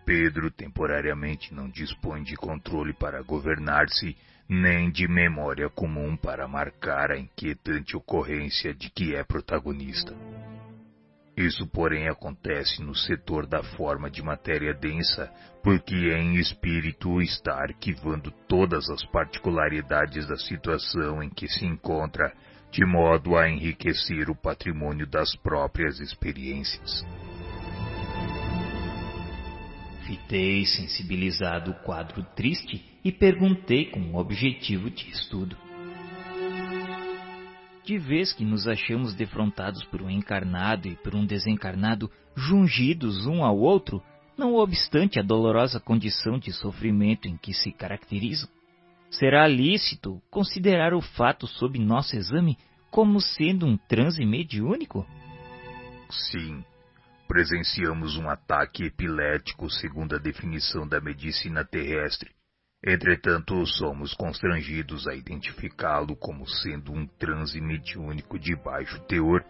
Pedro 0.06 0.50
temporariamente 0.52 1.54
não 1.54 1.70
dispõe 1.70 2.24
de 2.24 2.36
controle 2.36 2.94
para 2.94 3.22
governar-se, 3.22 4.16
nem 4.50 4.92
de 4.92 5.08
memória 5.08 5.70
comum 5.70 6.18
para 6.18 6.48
marcar 6.48 7.12
a 7.12 7.18
inquietante 7.18 7.96
ocorrência 7.96 8.74
de 8.74 8.90
que 8.90 9.16
é 9.16 9.24
protagonista. 9.24 10.14
Isso, 11.38 11.66
porém, 11.68 12.10
acontece 12.10 12.84
no 12.84 12.94
setor 12.94 13.48
da 13.48 13.64
forma 13.64 14.10
de 14.10 14.22
matéria 14.22 14.74
densa, 14.74 15.32
porque 15.64 15.96
em 15.96 16.36
espírito 16.36 17.22
está 17.22 17.54
arquivando 17.54 18.32
todas 18.48 18.90
as 18.90 19.04
particularidades 19.06 20.28
da 20.28 20.36
situação 20.36 21.24
em 21.24 21.30
que 21.30 21.48
se 21.48 21.66
encontra, 21.66 22.34
de 22.70 22.86
modo 22.86 23.38
a 23.38 23.50
enriquecer 23.50 24.30
o 24.30 24.36
patrimônio 24.36 25.08
das 25.08 25.34
próprias 25.38 26.00
experiências. 26.00 27.06
Fitei 30.12 30.66
sensibilizado 30.66 31.72
o 31.72 31.74
quadro 31.86 32.22
triste 32.36 32.84
e 33.02 33.14
perguntei 33.14 33.86
com 33.86 34.02
um 34.02 34.18
objetivo 34.18 34.90
de 34.90 35.10
estudo 35.10 35.56
de 37.86 37.98
vez 37.98 38.34
que 38.34 38.44
nos 38.44 38.68
achamos 38.68 39.14
defrontados 39.14 39.86
por 39.86 40.02
um 40.02 40.10
encarnado 40.10 40.90
e 40.90 40.98
por 40.98 41.16
um 41.16 41.26
desencarnado 41.26 42.12
jungidos 42.36 43.26
um 43.26 43.42
ao 43.42 43.58
outro, 43.58 44.04
não 44.38 44.56
obstante 44.56 45.18
a 45.18 45.24
dolorosa 45.24 45.80
condição 45.80 46.38
de 46.38 46.52
sofrimento 46.52 47.30
em 47.30 47.38
que 47.38 47.54
se 47.54 47.72
caracterizam, 47.72 48.50
será 49.10 49.48
lícito 49.48 50.22
considerar 50.30 50.94
o 50.94 51.02
fato 51.02 51.48
sob 51.48 51.80
nosso 51.80 52.18
exame 52.18 52.58
como 52.90 53.22
sendo 53.22 53.66
um 53.66 53.78
transe 53.78 54.26
mediúnico? 54.26 55.08
Sim. 56.10 56.66
Presenciamos 57.32 58.18
um 58.18 58.30
ataque 58.30 58.84
epilético 58.84 59.70
segundo 59.70 60.18
a 60.18 60.20
definição 60.20 60.86
da 60.86 61.00
medicina 61.00 61.64
terrestre, 61.64 62.30
Entretanto, 62.86 63.66
somos 63.68 64.14
constrangidos 64.16 65.08
a 65.08 65.14
identificá-lo 65.16 66.14
como 66.18 66.46
sendo 66.46 66.92
um 66.92 67.08
transe 67.08 67.62
mediúnico 67.62 68.38
de 68.38 68.54
baixo 68.56 69.00
teor, 69.08 69.46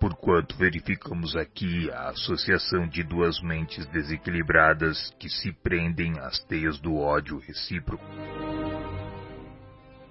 porquanto 0.00 0.56
verificamos 0.56 1.36
aqui 1.36 1.90
a 1.90 2.08
associação 2.08 2.88
de 2.88 3.02
duas 3.02 3.38
mentes 3.42 3.84
desequilibradas 3.88 5.12
que 5.18 5.28
se 5.28 5.52
prendem 5.52 6.18
às 6.20 6.38
teias 6.44 6.78
do 6.78 6.96
ódio 6.96 7.38
recíproco. 7.38 8.02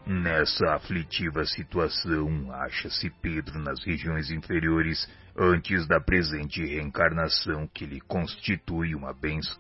Nessa 0.07 0.75
aflitiva 0.75 1.43
situação, 1.45 2.53
acha-se 2.53 3.09
Pedro 3.09 3.57
nas 3.57 3.83
regiões 3.83 4.29
inferiores 4.29 5.09
antes 5.35 5.87
da 5.87 5.99
presente 5.99 6.63
reencarnação 6.63 7.67
que 7.73 7.87
lhe 7.87 7.99
constitui 8.01 8.93
uma 8.93 9.13
benção. 9.13 9.59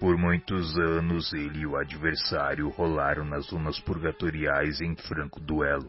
Por 0.00 0.18
muitos 0.18 0.76
anos 0.76 1.32
ele 1.32 1.60
e 1.60 1.66
o 1.66 1.76
adversário 1.76 2.68
rolaram 2.68 3.24
nas 3.24 3.46
zonas 3.46 3.78
purgatoriais 3.78 4.80
em 4.80 4.96
franco 4.96 5.38
duelo. 5.38 5.88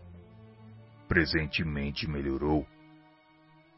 Presentemente 1.08 2.08
melhorou. 2.08 2.68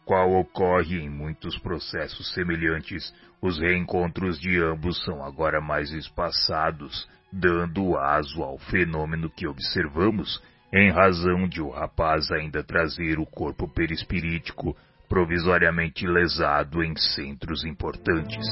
Qual 0.04 0.34
ocorre 0.34 1.00
em 1.00 1.10
muitos 1.10 1.58
processos 1.60 2.34
semelhantes, 2.34 3.14
os 3.42 3.58
reencontros 3.58 4.38
de 4.38 4.62
ambos 4.62 5.02
são 5.06 5.24
agora 5.24 5.62
mais 5.62 5.92
espaçados, 5.92 7.08
dando 7.32 7.98
aso 7.98 8.44
ao 8.44 8.58
fenômeno 8.58 9.30
que 9.30 9.48
observamos, 9.48 10.42
em 10.74 10.92
razão 10.92 11.48
de 11.48 11.62
o 11.62 11.70
rapaz 11.70 12.32
ainda 12.32 12.64
trazer 12.64 13.20
o 13.20 13.26
corpo 13.26 13.68
perispirítico 13.68 14.76
provisoriamente 15.08 16.08
lesado 16.08 16.84
em 16.84 16.96
centros 16.96 17.66
importantes. 17.66 18.48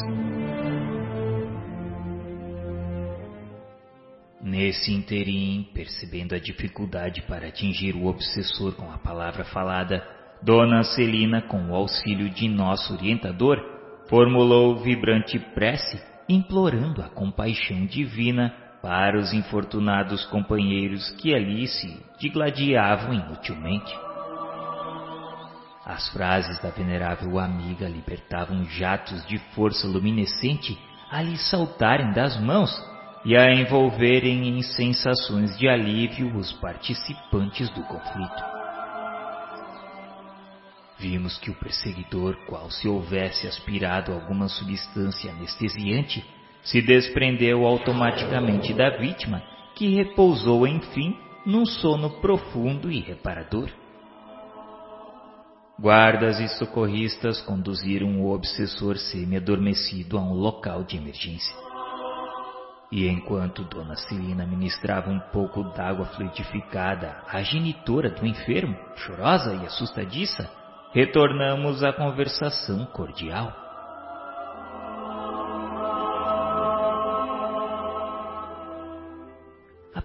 Nesse 4.41 4.93
interim, 4.93 5.69
percebendo 5.73 6.33
a 6.33 6.39
dificuldade 6.39 7.21
para 7.23 7.47
atingir 7.47 7.95
o 7.95 8.07
obsessor 8.07 8.73
com 8.75 8.91
a 8.91 8.97
palavra 8.97 9.45
falada, 9.45 10.05
Dona 10.41 10.83
Celina, 10.83 11.41
com 11.41 11.69
o 11.69 11.75
auxílio 11.75 12.29
de 12.29 12.47
nosso 12.47 12.93
orientador, 12.93 13.57
formulou 14.09 14.81
vibrante 14.81 15.37
prece, 15.53 16.01
implorando 16.27 17.01
a 17.01 17.09
compaixão 17.09 17.85
divina 17.85 18.53
para 18.81 19.17
os 19.17 19.33
infortunados 19.33 20.25
companheiros 20.25 21.09
que 21.11 21.33
ali 21.33 21.67
se 21.67 22.01
digladiavam 22.19 23.13
inutilmente. 23.13 23.93
As 25.85 26.07
frases 26.09 26.59
da 26.61 26.69
venerável 26.69 27.39
amiga 27.39 27.87
libertavam 27.87 28.63
jatos 28.65 29.25
de 29.25 29.37
força 29.55 29.87
luminescente 29.87 30.77
a 31.09 31.21
lhe 31.21 31.37
saltarem 31.37 32.13
das 32.13 32.39
mãos 32.39 32.71
e 33.25 33.35
a 33.35 33.51
envolverem 33.51 34.47
em 34.47 34.61
sensações 34.61 35.57
de 35.57 35.67
alívio 35.67 36.35
os 36.37 36.53
participantes 36.53 37.69
do 37.71 37.83
conflito. 37.83 38.43
Vimos 40.97 41.37
que 41.37 41.49
o 41.49 41.55
perseguidor, 41.55 42.35
qual 42.45 42.69
se 42.69 42.87
houvesse 42.87 43.47
aspirado 43.47 44.11
alguma 44.11 44.47
substância 44.47 45.31
anestesiante, 45.31 46.25
se 46.63 46.81
desprendeu 46.81 47.65
automaticamente 47.65 48.73
da 48.73 48.89
vítima, 48.89 49.41
que 49.75 49.95
repousou, 49.95 50.67
enfim, 50.67 51.15
num 51.45 51.65
sono 51.65 52.09
profundo 52.21 52.91
e 52.91 52.99
reparador. 52.99 53.69
Guardas 55.79 56.39
e 56.39 56.47
socorristas 56.57 57.41
conduziram 57.41 58.19
o 58.19 58.33
obsessor 58.33 58.97
semi-adormecido 58.97 60.17
a 60.17 60.21
um 60.21 60.33
local 60.33 60.83
de 60.83 60.97
emergência. 60.97 61.55
E 62.91 63.07
enquanto 63.07 63.63
Dona 63.63 63.95
Celina 63.95 64.45
ministrava 64.45 65.09
um 65.09 65.19
pouco 65.31 65.63
d'água 65.63 66.05
fluidificada 66.07 67.23
à 67.27 67.41
genitora 67.43 68.09
do 68.09 68.25
enfermo, 68.25 68.75
chorosa 68.95 69.53
e 69.55 69.65
assustadiça, 69.65 70.51
retornamos 70.91 71.83
à 71.83 71.93
conversação 71.93 72.85
cordial. 72.87 73.58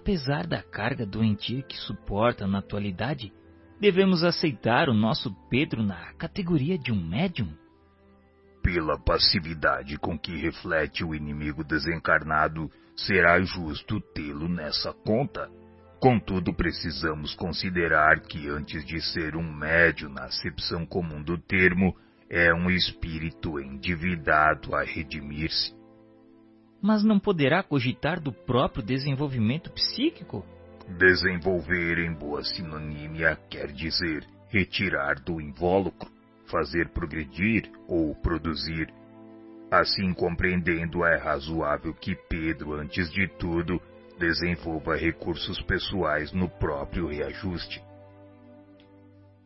Apesar 0.05 0.45
da 0.45 0.61
carga 0.61 1.03
doentia 1.03 1.63
que 1.63 1.75
suporta 1.77 2.45
na 2.45 2.59
atualidade, 2.59 3.33
devemos 3.81 4.23
aceitar 4.23 4.87
o 4.87 4.93
nosso 4.93 5.33
Pedro 5.49 5.81
na 5.81 6.13
categoria 6.13 6.77
de 6.77 6.91
um 6.91 7.09
médium? 7.09 7.51
pela 8.61 8.99
passividade 8.99 9.97
com 9.97 10.17
que 10.17 10.35
reflete 10.35 11.03
o 11.03 11.13
inimigo 11.13 11.63
desencarnado, 11.63 12.69
será 12.95 13.39
justo 13.41 13.99
tê-lo 13.99 14.49
nessa 14.49 14.91
conta. 14.91 15.49
Contudo, 15.99 16.51
precisamos 16.51 17.35
considerar 17.35 18.21
que 18.21 18.47
antes 18.47 18.83
de 18.83 18.99
ser 19.01 19.35
um 19.35 19.53
médio 19.53 20.09
na 20.09 20.25
acepção 20.25 20.83
comum 20.83 21.21
do 21.21 21.37
termo, 21.37 21.95
é 22.27 22.51
um 22.55 22.69
espírito 22.71 23.59
endividado 23.59 24.75
a 24.75 24.83
redimir-se. 24.83 25.74
Mas 26.85 27.03
não 27.03 27.19
poderá 27.19 27.63
cogitar 27.63 28.19
do 28.19 28.31
próprio 28.31 28.83
desenvolvimento 28.83 29.71
psíquico? 29.71 30.45
Desenvolver 30.99 31.97
em 31.97 32.13
boa 32.13 32.43
sinonímia 32.43 33.35
quer 33.49 33.71
dizer 33.71 34.23
retirar 34.51 35.19
do 35.19 35.41
invólucro 35.41 36.07
fazer 36.45 36.89
progredir 36.89 37.71
ou 37.87 38.13
produzir. 38.13 38.93
Assim 39.71 40.13
compreendendo, 40.13 41.03
é 41.03 41.17
razoável 41.17 41.91
que 41.91 42.15
Pedro, 42.29 42.73
antes 42.73 43.11
de 43.11 43.27
tudo, 43.39 43.81
desenvolva 44.19 44.95
recursos 44.95 45.59
pessoais 45.63 46.31
no 46.31 46.47
próprio 46.47 47.07
reajuste. 47.07 47.83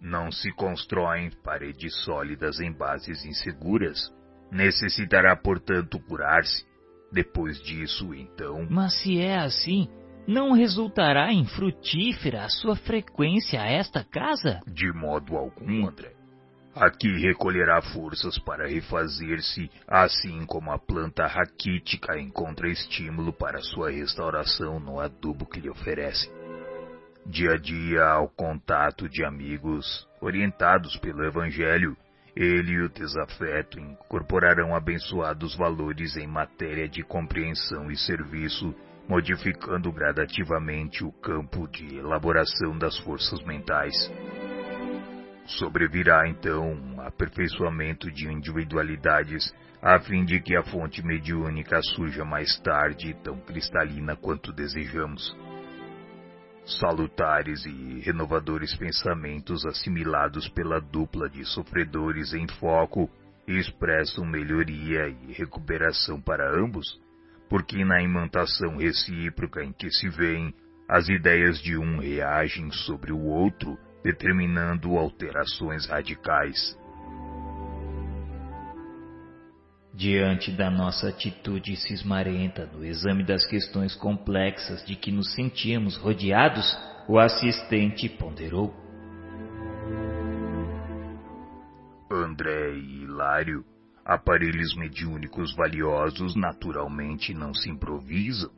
Não 0.01 0.29
se 0.29 0.51
constroem 0.55 1.31
paredes 1.41 1.95
sólidas 2.03 2.59
em 2.59 2.69
bases 2.69 3.23
inseguras. 3.23 4.13
Necessitará, 4.51 5.37
portanto, 5.37 5.97
curar-se. 6.01 6.67
Depois 7.11 7.59
disso, 7.61 8.13
então. 8.13 8.67
Mas 8.69 9.01
se 9.01 9.19
é 9.19 9.37
assim, 9.37 9.87
não 10.27 10.51
resultará 10.51 11.33
infrutífera 11.33 12.43
a 12.43 12.49
sua 12.49 12.75
frequência 12.75 13.61
a 13.61 13.65
esta 13.67 14.03
casa? 14.03 14.61
De 14.67 14.91
modo 14.93 15.35
algum, 15.35 15.87
André. 15.87 16.13
Aqui 16.75 17.09
recolherá 17.17 17.81
forças 17.81 18.37
para 18.37 18.67
refazer-se, 18.67 19.69
assim 19.87 20.45
como 20.45 20.71
a 20.71 20.77
planta 20.77 21.25
raquítica 21.25 22.19
encontra 22.19 22.69
estímulo 22.69 23.33
para 23.33 23.59
sua 23.59 23.89
restauração 23.89 24.79
no 24.79 24.99
adubo 24.99 25.47
que 25.47 25.59
lhe 25.59 25.69
oferece. 25.69 26.31
Dia 27.25 27.53
a 27.53 27.57
dia, 27.57 28.05
ao 28.05 28.29
contato 28.29 29.09
de 29.09 29.25
amigos, 29.25 30.07
orientados 30.21 30.95
pelo 30.97 31.23
Evangelho, 31.25 31.97
ele 32.35 32.71
e 32.71 32.81
o 32.81 32.89
desafeto 32.89 33.79
incorporarão 33.79 34.75
abençoados 34.75 35.55
valores 35.55 36.15
em 36.17 36.27
matéria 36.27 36.87
de 36.87 37.03
compreensão 37.03 37.91
e 37.91 37.97
serviço, 37.97 38.73
modificando 39.07 39.91
gradativamente 39.91 41.03
o 41.03 41.11
campo 41.11 41.67
de 41.67 41.97
elaboração 41.97 42.77
das 42.77 42.97
forças 42.99 43.43
mentais. 43.43 43.93
Sobrevirá 45.45 46.27
então 46.27 46.73
um 46.73 47.01
aperfeiçoamento 47.01 48.11
de 48.11 48.31
individualidades, 48.31 49.51
a 49.81 49.99
fim 49.99 50.23
de 50.23 50.39
que 50.39 50.55
a 50.55 50.63
fonte 50.63 51.03
mediúnica 51.03 51.81
surja 51.81 52.23
mais 52.23 52.59
tarde 52.59 53.15
tão 53.23 53.39
cristalina 53.39 54.15
quanto 54.15 54.53
desejamos. 54.53 55.35
Salutares 56.77 57.65
e 57.65 57.99
renovadores 58.01 58.75
pensamentos 58.75 59.65
assimilados 59.65 60.47
pela 60.49 60.79
dupla 60.79 61.27
de 61.27 61.43
sofredores 61.43 62.31
em 62.31 62.47
foco 62.47 63.09
expressam 63.47 64.23
melhoria 64.23 65.09
e 65.09 65.33
recuperação 65.33 66.21
para 66.21 66.47
ambos, 66.63 67.01
porque 67.49 67.83
na 67.83 68.03
imantação 68.03 68.77
recíproca 68.77 69.63
em 69.63 69.73
que 69.73 69.89
se 69.89 70.09
veem, 70.09 70.53
as 70.87 71.09
ideias 71.09 71.59
de 71.59 71.75
um 71.75 71.97
reagem 71.97 72.71
sobre 72.71 73.11
o 73.11 73.19
outro 73.19 73.75
determinando 74.03 74.95
alterações 74.95 75.87
radicais. 75.87 76.77
Diante 79.99 80.49
da 80.53 80.71
nossa 80.71 81.09
atitude 81.09 81.75
cismarenta 81.75 82.65
no 82.65 82.85
exame 82.85 83.21
das 83.21 83.45
questões 83.45 83.93
complexas 83.97 84.81
de 84.85 84.95
que 84.95 85.11
nos 85.11 85.33
sentíamos 85.33 85.97
rodeados, 85.97 86.65
o 87.05 87.19
assistente 87.19 88.07
ponderou. 88.07 88.73
André 92.09 92.77
e 92.77 93.03
Hilário, 93.03 93.65
aparelhos 94.05 94.73
mediúnicos 94.73 95.53
valiosos 95.53 96.33
naturalmente 96.33 97.33
não 97.33 97.53
se 97.53 97.69
improvisam. 97.69 98.51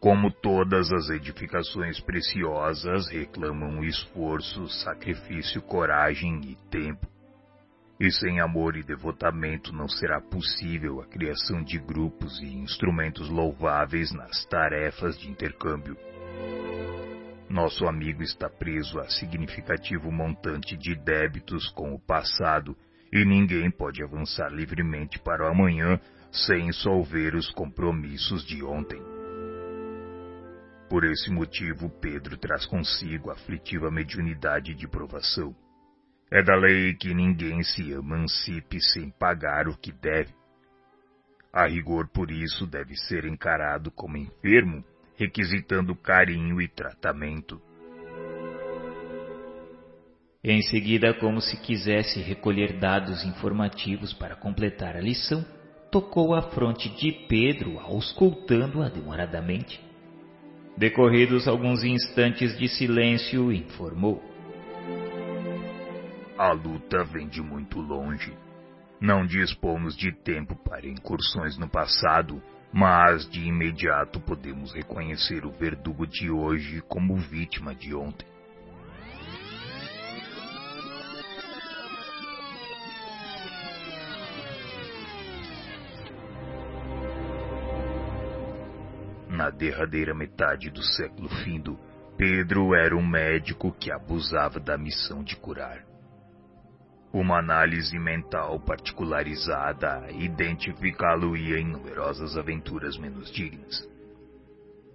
Como 0.00 0.30
todas 0.30 0.90
as 0.90 1.10
edificações 1.10 2.00
preciosas, 2.00 3.10
reclamam 3.10 3.84
esforço, 3.84 4.66
sacrifício, 4.70 5.60
coragem 5.60 6.40
e 6.42 6.56
tempo. 6.70 7.13
E 7.98 8.10
sem 8.10 8.40
amor 8.40 8.76
e 8.76 8.82
devotamento 8.82 9.72
não 9.72 9.88
será 9.88 10.20
possível 10.20 11.00
a 11.00 11.06
criação 11.06 11.62
de 11.62 11.78
grupos 11.78 12.40
e 12.40 12.46
instrumentos 12.46 13.28
louváveis 13.28 14.12
nas 14.12 14.44
tarefas 14.46 15.16
de 15.18 15.30
intercâmbio. 15.30 15.96
Nosso 17.48 17.86
amigo 17.86 18.22
está 18.22 18.48
preso 18.48 18.98
a 18.98 19.08
significativo 19.08 20.10
montante 20.10 20.76
de 20.76 20.96
débitos 20.96 21.68
com 21.68 21.94
o 21.94 22.00
passado 22.00 22.76
e 23.12 23.24
ninguém 23.24 23.70
pode 23.70 24.02
avançar 24.02 24.48
livremente 24.48 25.20
para 25.20 25.44
o 25.44 25.52
amanhã 25.52 26.00
sem 26.32 26.72
solver 26.72 27.36
os 27.36 27.48
compromissos 27.52 28.44
de 28.44 28.64
ontem. 28.64 29.00
Por 30.90 31.04
esse 31.04 31.30
motivo, 31.30 31.88
Pedro 32.00 32.36
traz 32.36 32.66
consigo 32.66 33.30
a 33.30 33.34
aflitiva 33.34 33.88
mediunidade 33.88 34.74
de 34.74 34.88
provação. 34.88 35.54
É 36.30 36.42
da 36.42 36.56
lei 36.56 36.94
que 36.94 37.14
ninguém 37.14 37.62
se 37.62 37.92
emancipe 37.92 38.80
sem 38.80 39.10
pagar 39.10 39.68
o 39.68 39.76
que 39.76 39.92
deve. 39.92 40.32
A 41.52 41.66
rigor, 41.66 42.08
por 42.08 42.30
isso, 42.30 42.66
deve 42.66 42.96
ser 42.96 43.24
encarado 43.24 43.90
como 43.90 44.16
enfermo, 44.16 44.84
requisitando 45.16 45.94
carinho 45.94 46.60
e 46.60 46.66
tratamento. 46.66 47.60
Em 50.42 50.60
seguida, 50.62 51.14
como 51.14 51.40
se 51.40 51.56
quisesse 51.56 52.20
recolher 52.20 52.78
dados 52.78 53.24
informativos 53.24 54.12
para 54.12 54.36
completar 54.36 54.96
a 54.96 55.00
lição, 55.00 55.44
tocou 55.90 56.34
a 56.34 56.42
fronte 56.50 56.88
de 56.96 57.12
Pedro, 57.28 57.78
auscultando-a 57.78 58.88
demoradamente. 58.88 59.80
Decorridos 60.76 61.46
alguns 61.46 61.84
instantes 61.84 62.58
de 62.58 62.66
silêncio, 62.68 63.52
informou: 63.52 64.33
A 66.36 66.50
luta 66.50 67.04
vem 67.04 67.28
de 67.28 67.40
muito 67.40 67.80
longe. 67.80 68.36
Não 69.00 69.24
dispomos 69.24 69.96
de 69.96 70.10
tempo 70.10 70.56
para 70.56 70.88
incursões 70.88 71.56
no 71.56 71.68
passado, 71.68 72.42
mas 72.72 73.30
de 73.30 73.40
imediato 73.46 74.18
podemos 74.18 74.74
reconhecer 74.74 75.46
o 75.46 75.52
verdugo 75.52 76.04
de 76.04 76.32
hoje 76.32 76.80
como 76.88 77.16
vítima 77.16 77.72
de 77.72 77.94
ontem. 77.94 78.26
Na 89.28 89.50
derradeira 89.50 90.12
metade 90.12 90.68
do 90.68 90.82
século 90.82 91.28
findo, 91.44 91.78
Pedro 92.16 92.74
era 92.74 92.96
um 92.96 93.06
médico 93.06 93.70
que 93.70 93.92
abusava 93.92 94.58
da 94.58 94.76
missão 94.76 95.22
de 95.22 95.36
curar. 95.36 95.93
Uma 97.14 97.38
análise 97.38 97.96
mental 97.96 98.58
particularizada 98.58 100.10
identificá-lo-ia 100.10 101.60
em 101.60 101.64
numerosas 101.64 102.36
aventuras 102.36 102.98
menos 102.98 103.30
dignas. 103.30 103.88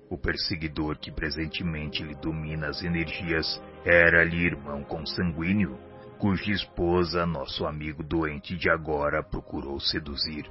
O 0.09 0.17
perseguidor 0.17 0.97
que 0.97 1.13
presentemente 1.13 2.03
lhe 2.03 2.15
domina 2.15 2.67
as 2.67 2.83
energias 2.83 3.61
era-lhe 3.85 4.35
irmão 4.35 4.83
consanguíneo, 4.83 5.79
cuja 6.17 6.51
esposa 6.51 7.25
nosso 7.25 7.65
amigo 7.65 8.03
doente 8.03 8.57
de 8.57 8.69
agora 8.69 9.23
procurou 9.23 9.79
seduzir. 9.79 10.43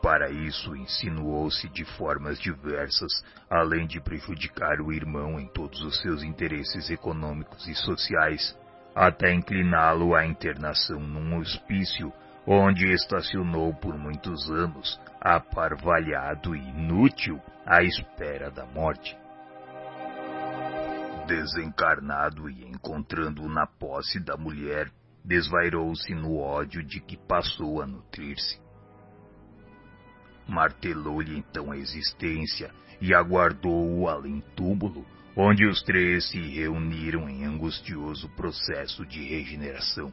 Para 0.00 0.30
isso, 0.30 0.74
insinuou-se 0.74 1.68
de 1.68 1.84
formas 1.84 2.38
diversas, 2.38 3.12
além 3.50 3.86
de 3.86 4.00
prejudicar 4.00 4.80
o 4.80 4.90
irmão 4.90 5.38
em 5.38 5.48
todos 5.48 5.82
os 5.82 6.00
seus 6.00 6.22
interesses 6.22 6.88
econômicos 6.88 7.68
e 7.68 7.74
sociais, 7.74 8.56
até 8.96 9.34
incliná-lo 9.34 10.14
à 10.14 10.24
internação 10.24 10.98
num 10.98 11.36
hospício, 11.36 12.10
onde 12.46 12.90
estacionou 12.90 13.74
por 13.74 13.94
muitos 13.98 14.50
anos, 14.50 14.98
aparvalhado 15.20 16.56
e 16.56 16.70
inútil, 16.70 17.38
à 17.66 17.82
espera 17.82 18.50
da 18.50 18.64
morte. 18.64 19.14
Desencarnado 21.26 22.48
e 22.48 22.66
encontrando-o 22.66 23.50
na 23.50 23.66
posse 23.66 24.18
da 24.18 24.34
mulher, 24.34 24.90
desvairou-se 25.22 26.14
no 26.14 26.38
ódio 26.38 26.82
de 26.82 26.98
que 26.98 27.18
passou 27.18 27.82
a 27.82 27.86
nutrir-se. 27.86 28.58
Martelou-lhe 30.48 31.36
então 31.36 31.70
a 31.70 31.76
existência 31.76 32.70
e 32.98 33.12
aguardou-o 33.12 34.08
além-túmulo, 34.08 35.04
onde 35.36 35.66
os 35.66 35.82
três 35.82 36.30
se 36.30 36.40
reuniram 36.40 37.28
em 37.28 37.44
angustioso 37.44 38.26
processo 38.30 39.04
de 39.04 39.22
regeneração. 39.22 40.10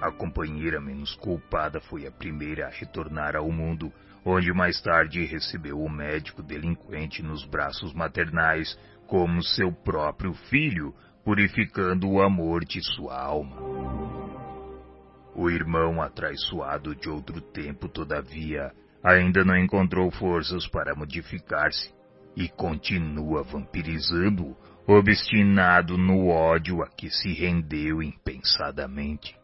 A 0.00 0.12
companheira 0.12 0.80
menos 0.80 1.16
culpada 1.16 1.80
foi 1.80 2.06
a 2.06 2.12
primeira 2.12 2.66
a 2.66 2.70
retornar 2.70 3.34
ao 3.34 3.50
mundo, 3.50 3.92
onde 4.24 4.52
mais 4.52 4.80
tarde 4.80 5.24
recebeu 5.24 5.80
o 5.80 5.90
médico 5.90 6.42
delinquente 6.42 7.22
nos 7.22 7.44
braços 7.44 7.92
maternais 7.92 8.78
como 9.08 9.42
seu 9.42 9.72
próprio 9.72 10.32
filho, 10.48 10.94
purificando 11.24 12.08
o 12.08 12.22
amor 12.22 12.64
de 12.64 12.80
sua 12.94 13.20
alma. 13.20 13.56
O 15.34 15.50
irmão 15.50 16.00
atraiçoado 16.00 16.94
de 16.94 17.08
outro 17.08 17.40
tempo, 17.40 17.88
todavia, 17.88 18.72
ainda 19.02 19.44
não 19.44 19.56
encontrou 19.56 20.10
forças 20.10 20.66
para 20.68 20.94
modificar-se 20.94 21.92
e 22.36 22.48
continua 22.50 23.42
vampirizando, 23.42 24.54
obstinado 24.86 25.96
no 25.96 26.28
ódio 26.28 26.82
a 26.82 26.88
que 26.88 27.10
se 27.10 27.32
rendeu 27.32 28.02
impensadamente. 28.02 29.34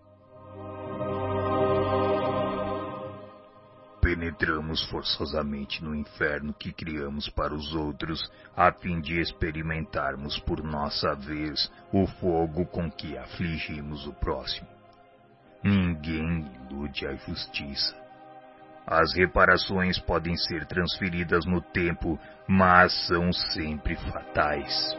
Penetramos 4.02 4.82
forçosamente 4.90 5.82
no 5.82 5.94
inferno 5.94 6.52
que 6.52 6.72
criamos 6.72 7.28
para 7.28 7.54
os 7.54 7.72
outros, 7.72 8.30
a 8.54 8.72
fim 8.72 9.00
de 9.00 9.20
experimentarmos 9.20 10.38
por 10.40 10.62
nossa 10.62 11.14
vez 11.14 11.72
o 11.92 12.06
fogo 12.06 12.66
com 12.66 12.90
que 12.90 13.16
afligimos 13.16 14.06
o 14.06 14.12
próximo. 14.12 14.66
Ninguém 15.62 16.50
ilude 16.68 17.06
a 17.06 17.14
justiça. 17.14 18.01
As 18.86 19.14
reparações 19.14 19.98
podem 19.98 20.36
ser 20.36 20.66
transferidas 20.66 21.44
no 21.46 21.60
tempo, 21.60 22.18
mas 22.48 22.92
são 23.06 23.32
sempre 23.32 23.94
fatais. 23.96 24.96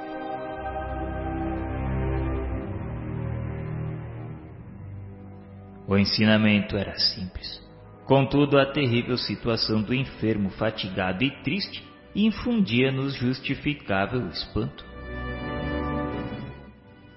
O 5.85 5.97
ensinamento 5.97 6.77
era 6.77 6.95
simples. 6.95 7.61
Contudo, 8.05 8.57
a 8.57 8.65
terrível 8.65 9.17
situação 9.17 9.81
do 9.81 9.93
enfermo 9.93 10.49
fatigado 10.51 11.23
e 11.23 11.31
triste 11.43 11.83
infundia-nos 12.15 13.15
justificável 13.15 14.27
espanto. 14.29 14.85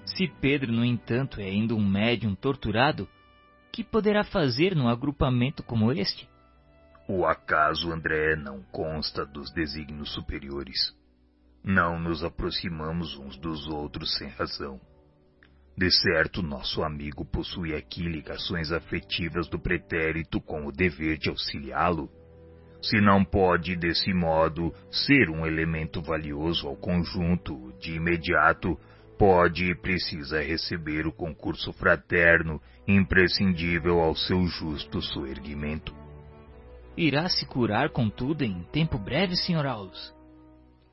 Se 0.05 0.27
Pedro, 0.41 0.71
no 0.71 0.83
entanto, 0.83 1.39
é 1.39 1.45
ainda 1.45 1.75
um 1.75 1.85
médium 1.85 2.35
torturado, 2.35 3.07
que 3.71 3.83
poderá 3.83 4.23
fazer 4.23 4.75
num 4.75 4.87
agrupamento 4.87 5.61
como 5.63 5.91
este? 5.91 6.27
O 7.09 7.25
acaso, 7.25 7.89
André, 7.89 8.35
não 8.35 8.61
consta 8.63 9.25
dos 9.25 9.49
desígnios 9.53 10.13
superiores. 10.13 10.93
Não 11.63 11.97
nos 11.97 12.21
aproximamos 12.21 13.17
uns 13.17 13.37
dos 13.37 13.65
outros 13.67 14.17
sem 14.17 14.27
razão. 14.27 14.77
De 15.77 15.89
certo, 15.89 16.41
nosso 16.41 16.83
amigo 16.83 17.23
possui 17.23 17.73
aqui 17.73 18.01
ligações 18.01 18.73
afetivas 18.73 19.47
do 19.47 19.57
pretérito 19.57 20.41
com 20.41 20.65
o 20.65 20.71
dever 20.71 21.17
de 21.17 21.29
auxiliá-lo. 21.29 22.09
Se 22.81 22.99
não 22.99 23.23
pode, 23.23 23.77
desse 23.77 24.13
modo, 24.13 24.73
ser 24.91 25.29
um 25.29 25.45
elemento 25.45 26.01
valioso 26.01 26.67
ao 26.67 26.75
conjunto, 26.75 27.71
de 27.79 27.93
imediato 27.93 28.77
pode 29.17 29.71
e 29.71 29.75
precisa 29.75 30.41
receber 30.41 31.07
o 31.07 31.13
concurso 31.13 31.71
fraterno 31.71 32.61
imprescindível 32.85 34.01
ao 34.01 34.13
seu 34.13 34.45
justo 34.45 35.01
soerguimento. 35.01 36.06
Irá 36.97 37.29
se 37.29 37.45
curar, 37.45 37.91
contudo, 37.91 38.43
em 38.43 38.63
tempo 38.71 38.97
breve, 38.97 39.35
Sr. 39.35 39.65
Aulus? 39.67 40.13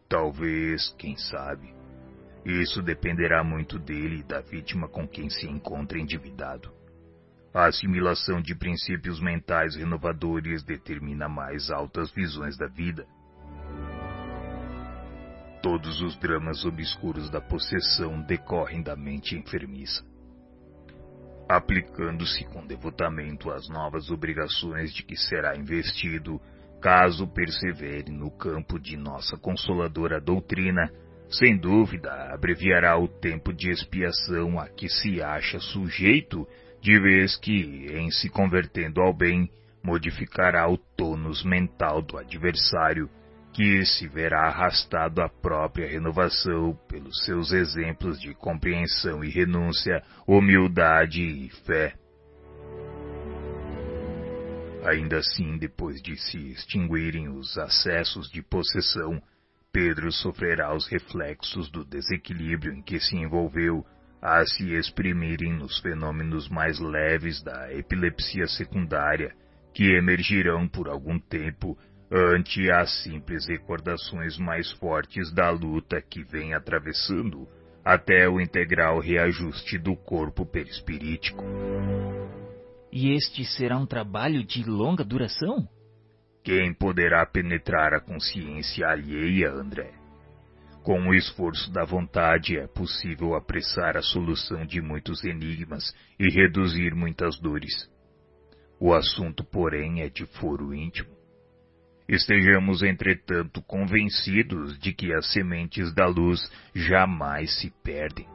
Talvez, 0.08 0.94
quem 0.98 1.16
sabe. 1.16 1.74
Isso 2.44 2.82
dependerá 2.82 3.42
muito 3.42 3.78
dele 3.78 4.20
e 4.20 4.22
da 4.22 4.40
vítima 4.40 4.86
com 4.86 5.08
quem 5.08 5.30
se 5.30 5.48
encontra 5.48 5.98
endividado. 5.98 6.70
A 7.54 7.66
assimilação 7.66 8.42
de 8.42 8.54
princípios 8.54 9.18
mentais 9.20 9.76
renovadores 9.76 10.62
determina 10.62 11.28
mais 11.28 11.70
altas 11.70 12.10
visões 12.10 12.58
da 12.58 12.66
vida 12.66 13.06
Todos 15.64 16.02
os 16.02 16.14
dramas 16.16 16.62
obscuros 16.66 17.30
da 17.30 17.40
possessão 17.40 18.20
decorrem 18.20 18.82
da 18.82 18.94
mente 18.94 19.34
enfermiça. 19.34 20.04
Aplicando-se 21.48 22.44
com 22.44 22.66
devotamento 22.66 23.50
às 23.50 23.68
novas 23.68 24.10
obrigações 24.10 24.94
de 24.94 25.02
que 25.02 25.16
será 25.16 25.56
investido, 25.56 26.40
caso 26.80 27.26
persevere 27.26 28.10
no 28.10 28.30
campo 28.30 28.78
de 28.78 28.96
nossa 28.96 29.36
consoladora 29.36 30.20
doutrina, 30.20 30.90
sem 31.28 31.56
dúvida 31.56 32.10
abreviará 32.32 32.98
o 32.98 33.08
tempo 33.08 33.52
de 33.52 33.70
expiação 33.70 34.58
a 34.58 34.68
que 34.68 34.88
se 34.88 35.22
acha 35.22 35.58
sujeito, 35.58 36.46
de 36.80 36.98
vez 36.98 37.36
que, 37.36 37.86
em 37.90 38.10
se 38.10 38.28
convertendo 38.30 39.00
ao 39.00 39.12
bem, 39.12 39.50
modificará 39.82 40.70
o 40.70 40.78
tônus 40.78 41.44
mental 41.44 42.00
do 42.00 42.16
adversário 42.16 43.08
que 43.54 43.86
se 43.86 44.08
verá 44.08 44.48
arrastado 44.48 45.22
à 45.22 45.28
própria 45.28 45.88
renovação 45.88 46.76
pelos 46.88 47.24
seus 47.24 47.52
exemplos 47.52 48.20
de 48.20 48.34
compreensão 48.34 49.22
e 49.22 49.30
renúncia, 49.30 50.02
humildade 50.26 51.22
e 51.22 51.48
fé. 51.64 51.94
Ainda 54.84 55.18
assim, 55.18 55.56
depois 55.56 56.02
de 56.02 56.16
se 56.16 56.50
extinguirem 56.50 57.28
os 57.28 57.56
acessos 57.56 58.28
de 58.28 58.42
possessão, 58.42 59.22
Pedro 59.72 60.10
sofrerá 60.10 60.74
os 60.74 60.88
reflexos 60.88 61.70
do 61.70 61.84
desequilíbrio 61.84 62.72
em 62.72 62.82
que 62.82 62.98
se 62.98 63.16
envolveu, 63.16 63.86
a 64.20 64.44
se 64.44 64.74
exprimirem 64.74 65.52
nos 65.52 65.78
fenômenos 65.78 66.48
mais 66.48 66.80
leves 66.80 67.40
da 67.42 67.72
epilepsia 67.72 68.48
secundária, 68.48 69.32
que 69.72 69.94
emergirão 69.94 70.66
por 70.66 70.88
algum 70.88 71.18
tempo 71.18 71.78
ante 72.10 72.70
as 72.70 73.02
simples 73.02 73.46
recordações 73.46 74.38
mais 74.38 74.70
fortes 74.72 75.32
da 75.32 75.50
luta 75.50 76.00
que 76.00 76.22
vem 76.22 76.54
atravessando 76.54 77.48
até 77.84 78.28
o 78.28 78.40
integral 78.40 78.98
reajuste 78.98 79.78
do 79.78 79.94
corpo 79.96 80.46
perispirítico. 80.46 81.44
E 82.92 83.12
este 83.12 83.44
será 83.44 83.76
um 83.76 83.86
trabalho 83.86 84.44
de 84.44 84.62
longa 84.62 85.04
duração? 85.04 85.68
Quem 86.42 86.72
poderá 86.72 87.26
penetrar 87.26 87.92
a 87.94 88.00
consciência 88.00 88.86
alheia, 88.86 89.50
André? 89.50 89.92
Com 90.82 91.08
o 91.08 91.14
esforço 91.14 91.72
da 91.72 91.84
vontade 91.84 92.58
é 92.58 92.66
possível 92.66 93.34
apressar 93.34 93.96
a 93.96 94.02
solução 94.02 94.66
de 94.66 94.82
muitos 94.82 95.24
enigmas 95.24 95.94
e 96.20 96.28
reduzir 96.28 96.94
muitas 96.94 97.40
dores. 97.40 97.90
O 98.78 98.92
assunto, 98.92 99.42
porém, 99.42 100.02
é 100.02 100.10
de 100.10 100.26
foro 100.26 100.74
íntimo. 100.74 101.13
Estejamos, 102.08 102.82
entretanto, 102.82 103.62
convencidos 103.62 104.78
de 104.78 104.92
que 104.92 105.12
as 105.14 105.32
sementes 105.32 105.92
da 105.94 106.06
luz 106.06 106.40
jamais 106.74 107.60
se 107.60 107.70
perdem. 107.82 108.28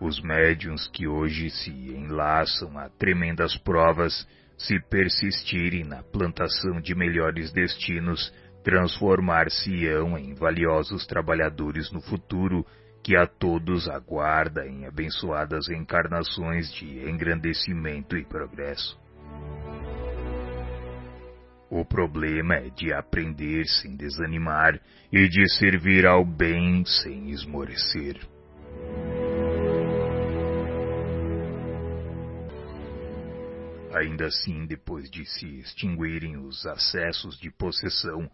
Os 0.00 0.20
médiums 0.20 0.86
que 0.88 1.08
hoje 1.08 1.50
se 1.50 1.70
enlaçam 1.70 2.78
a 2.78 2.88
tremendas 2.88 3.56
provas, 3.56 4.26
se 4.56 4.78
persistirem 4.88 5.82
na 5.82 6.02
plantação 6.02 6.80
de 6.80 6.94
melhores 6.94 7.50
destinos, 7.52 8.32
transformar-se-ão 8.62 10.16
em 10.16 10.34
valiosos 10.34 11.06
trabalhadores 11.06 11.90
no 11.90 12.00
futuro 12.00 12.64
que 13.02 13.16
a 13.16 13.26
todos 13.26 13.88
aguarda 13.88 14.66
em 14.66 14.86
abençoadas 14.86 15.68
encarnações 15.68 16.72
de 16.72 17.08
engrandecimento 17.10 18.16
e 18.16 18.24
progresso. 18.24 18.98
O 21.76 21.84
problema 21.84 22.54
é 22.54 22.70
de 22.70 22.92
aprender 22.92 23.66
sem 23.66 23.96
desanimar 23.96 24.80
e 25.10 25.28
de 25.28 25.44
servir 25.58 26.06
ao 26.06 26.24
bem 26.24 26.84
sem 26.84 27.30
esmorecer. 27.30 28.16
Ainda 33.92 34.26
assim, 34.26 34.66
depois 34.66 35.10
de 35.10 35.26
se 35.26 35.58
extinguirem 35.58 36.36
os 36.36 36.64
acessos 36.64 37.36
de 37.40 37.50
possessão, 37.50 38.30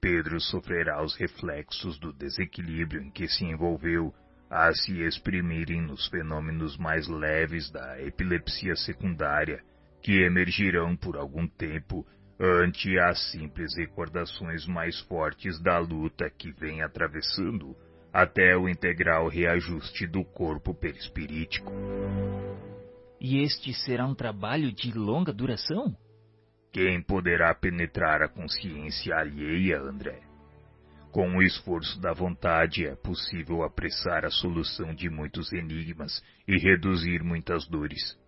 Pedro 0.00 0.40
sofrerá 0.40 1.02
os 1.02 1.16
reflexos 1.16 1.98
do 1.98 2.12
desequilíbrio 2.12 3.02
em 3.02 3.10
que 3.10 3.26
se 3.26 3.44
envolveu 3.44 4.14
a 4.48 4.72
se 4.72 5.02
exprimirem 5.02 5.82
nos 5.82 6.06
fenômenos 6.06 6.76
mais 6.76 7.08
leves 7.08 7.68
da 7.72 8.00
epilepsia 8.00 8.76
secundária, 8.76 9.60
que 10.00 10.22
emergirão 10.22 10.94
por 10.94 11.16
algum 11.16 11.48
tempo 11.48 12.06
ante 12.38 12.98
as 12.98 13.30
simples 13.30 13.76
recordações 13.76 14.66
mais 14.66 14.98
fortes 15.02 15.60
da 15.60 15.78
luta 15.78 16.28
que 16.30 16.50
vem 16.52 16.82
atravessando 16.82 17.76
até 18.12 18.56
o 18.56 18.68
integral 18.68 19.28
reajuste 19.28 20.06
do 20.06 20.24
corpo 20.24 20.74
perispirítico. 20.74 21.72
E 23.20 23.42
este 23.42 23.72
será 23.72 24.06
um 24.06 24.14
trabalho 24.14 24.72
de 24.72 24.92
longa 24.92 25.32
duração? 25.32 25.96
Quem 26.72 27.00
poderá 27.02 27.54
penetrar 27.54 28.22
a 28.22 28.28
consciência 28.28 29.14
alheia, 29.16 29.80
André? 29.80 30.20
Com 31.12 31.36
o 31.36 31.42
esforço 31.42 32.00
da 32.00 32.12
vontade 32.12 32.84
é 32.84 32.96
possível 32.96 33.62
apressar 33.62 34.24
a 34.24 34.30
solução 34.30 34.92
de 34.92 35.08
muitos 35.08 35.52
enigmas 35.52 36.20
e 36.46 36.58
reduzir 36.58 37.22
muitas 37.22 37.68
dores. 37.68 38.18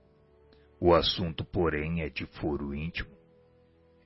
O 0.81 0.95
assunto, 0.95 1.45
porém, 1.45 2.03
é 2.03 2.09
de 2.09 2.27
foro 2.27 2.73
íntimo. 2.73 3.16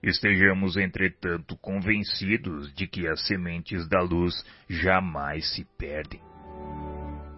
Estejamos, 0.03 0.77
entretanto, 0.77 1.57
convencidos 1.59 2.73
de 2.75 2.87
que 2.87 3.07
as 3.07 3.27
sementes 3.27 3.87
da 3.87 4.01
luz 4.01 4.35
jamais 4.69 5.55
se 5.55 5.65
perdem. 5.77 6.21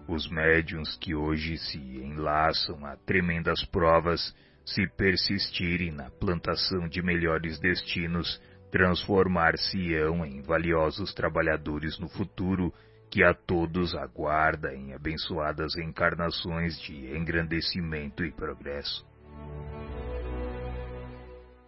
Os 0.07 0.29
médiuns 0.29 0.97
que 0.97 1.13
hoje 1.13 1.57
se 1.57 1.77
enlaçam 1.77 2.85
a 2.85 2.95
tremendas 2.95 3.65
provas 3.65 4.33
se 4.65 4.87
persistirem 4.87 5.91
na 5.91 6.09
plantação 6.09 6.87
de 6.87 7.01
melhores 7.01 7.59
destinos, 7.59 8.41
transformar-se-ão 8.71 10.25
em 10.25 10.41
valiosos 10.41 11.13
trabalhadores 11.13 11.99
no 11.99 12.07
futuro 12.07 12.73
que 13.11 13.23
a 13.23 13.33
todos 13.33 13.93
aguarda 13.93 14.73
em 14.73 14.93
abençoadas 14.93 15.75
encarnações 15.77 16.79
de 16.81 17.15
engrandecimento 17.15 18.23
e 18.23 18.31
progresso. 18.31 19.05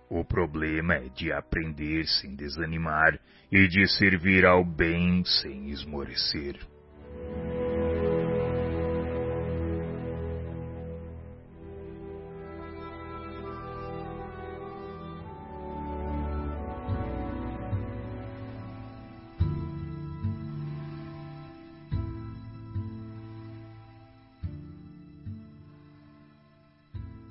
O 0.10 0.24
problema 0.24 0.94
é 0.96 1.10
de 1.10 1.32
aprender 1.32 2.06
sem 2.06 2.36
desanimar 2.36 3.20
e 3.52 3.68
de 3.68 3.88
servir 3.88 4.46
ao 4.46 4.64
bem 4.64 5.24
sem 5.26 5.70
esmorecer. 5.70 6.60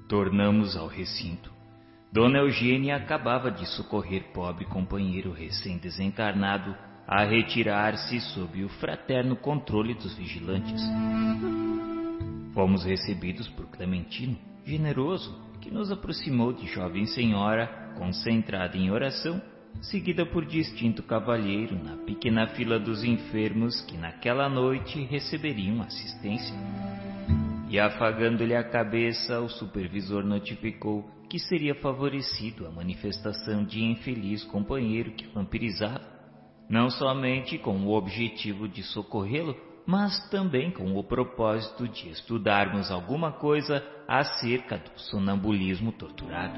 Tornamos 0.09 0.77
ao 0.77 0.87
recinto. 0.87 1.64
Dona 2.15 2.39
Eugênia 2.39 2.95
acabava 2.95 3.51
de 3.51 3.67
socorrer 3.67 4.31
pobre 4.33 4.65
companheiro 4.67 5.33
recém-desencarnado 5.33 6.73
a 7.09 7.25
retirar-se 7.25 8.21
sob 8.21 8.63
o 8.63 8.69
fraterno 8.69 9.35
controle 9.35 9.95
dos 9.95 10.15
vigilantes. 10.15 10.81
Fomos 12.55 12.85
recebidos 12.85 13.49
por 13.49 13.67
Clementino, 13.67 14.39
generoso, 14.65 15.37
que 15.61 15.73
nos 15.73 15.91
aproximou 15.91 16.53
de 16.53 16.69
jovem 16.69 17.05
senhora, 17.05 17.67
concentrada 17.99 18.77
em 18.77 18.93
oração, 18.93 19.43
seguida 19.83 20.25
por 20.25 20.47
distinto 20.47 21.03
cavalheiro 21.03 21.77
na 21.83 21.97
pequena 21.97 22.47
fila 22.47 22.79
dos 22.79 23.03
enfermos 23.03 23.81
que 23.87 23.97
naquela 23.99 24.49
noite 24.49 25.03
receberiam 25.03 25.83
assistência. 25.83 26.55
E 27.75 27.81
afagando-lhe 27.81 28.55
a 28.55 28.63
cabeça, 28.63 29.41
o 29.41 29.49
supervisor 29.49 30.23
notificou 30.23 31.05
que 31.29 31.41
seria 31.41 31.75
favorecido 31.75 32.69
a 32.69 32.71
manifestação 32.71 33.65
de 33.65 33.83
infeliz 33.83 34.45
companheiro 34.45 35.11
que 35.11 35.27
vampirizava, 35.27 36.01
não 36.71 36.89
somente 36.89 37.59
com 37.59 37.77
o 37.79 37.93
objetivo 37.93 38.69
de 38.69 38.85
socorrê-lo, 38.85 39.57
mas 39.85 40.17
também 40.31 40.71
com 40.71 40.97
o 40.97 41.03
propósito 41.03 41.89
de 41.89 42.11
estudarmos 42.11 42.93
alguma 42.93 43.33
coisa 43.33 43.85
acerca 44.07 44.79
do 44.79 44.97
sonambulismo 44.97 45.91
torturado. 45.91 46.57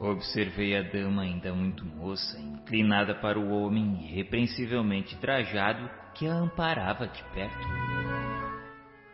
Observei 0.00 0.78
a 0.78 0.82
dama 0.82 1.24
ainda 1.24 1.52
muito 1.52 1.84
moça, 1.84 2.40
inclinada 2.40 3.16
para 3.16 3.38
o 3.38 3.50
homem 3.50 4.02
irrepreensivelmente 4.02 5.14
trajado 5.18 5.90
que 6.14 6.26
a 6.26 6.32
amparava 6.32 7.06
de 7.06 7.22
perto. 7.34 8.01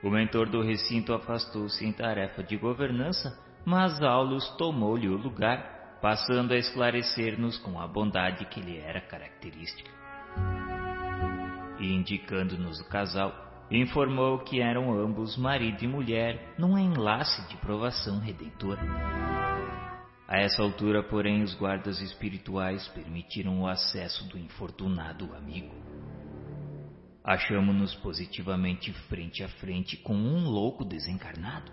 O 0.03 0.11
mentor 0.11 0.49
do 0.49 0.63
recinto 0.63 1.13
afastou-se 1.13 1.85
em 1.85 1.93
tarefa 1.93 2.43
de 2.43 2.57
governança, 2.57 3.37
mas 3.65 4.01
Aulus 4.01 4.49
tomou-lhe 4.57 5.09
o 5.09 5.17
lugar, 5.17 5.99
passando 6.01 6.53
a 6.53 6.57
esclarecer-nos 6.57 7.59
com 7.59 7.81
a 7.81 7.87
bondade 7.89 8.45
que 8.47 8.61
lhe 8.61 8.79
era 8.79 9.01
característica. 9.01 9.91
E 11.81 11.93
indicando-nos 11.93 12.81
o 12.81 12.89
casal, 12.89 13.35
informou 13.71 14.39
que 14.39 14.61
eram 14.61 14.97
ambos 14.97 15.37
marido 15.37 15.83
e 15.83 15.89
mulher 15.89 16.55
num 16.57 16.79
enlace 16.79 17.47
de 17.49 17.57
provação 17.57 18.21
redentora. 18.21 18.81
A 20.29 20.39
essa 20.39 20.63
altura, 20.63 21.03
porém, 21.03 21.43
os 21.43 21.55
guardas 21.55 22.01
espirituais 22.01 22.87
permitiram 22.89 23.63
o 23.63 23.67
acesso 23.67 24.29
do 24.29 24.39
infortunado 24.39 25.35
amigo 25.35 25.75
achamos-nos 27.29 27.95
positivamente 27.97 28.91
frente 29.07 29.45
a 29.45 29.49
frente 29.49 29.99
com 29.99 30.15
um 30.15 30.49
louco 30.49 30.83
desencarnado. 30.83 31.71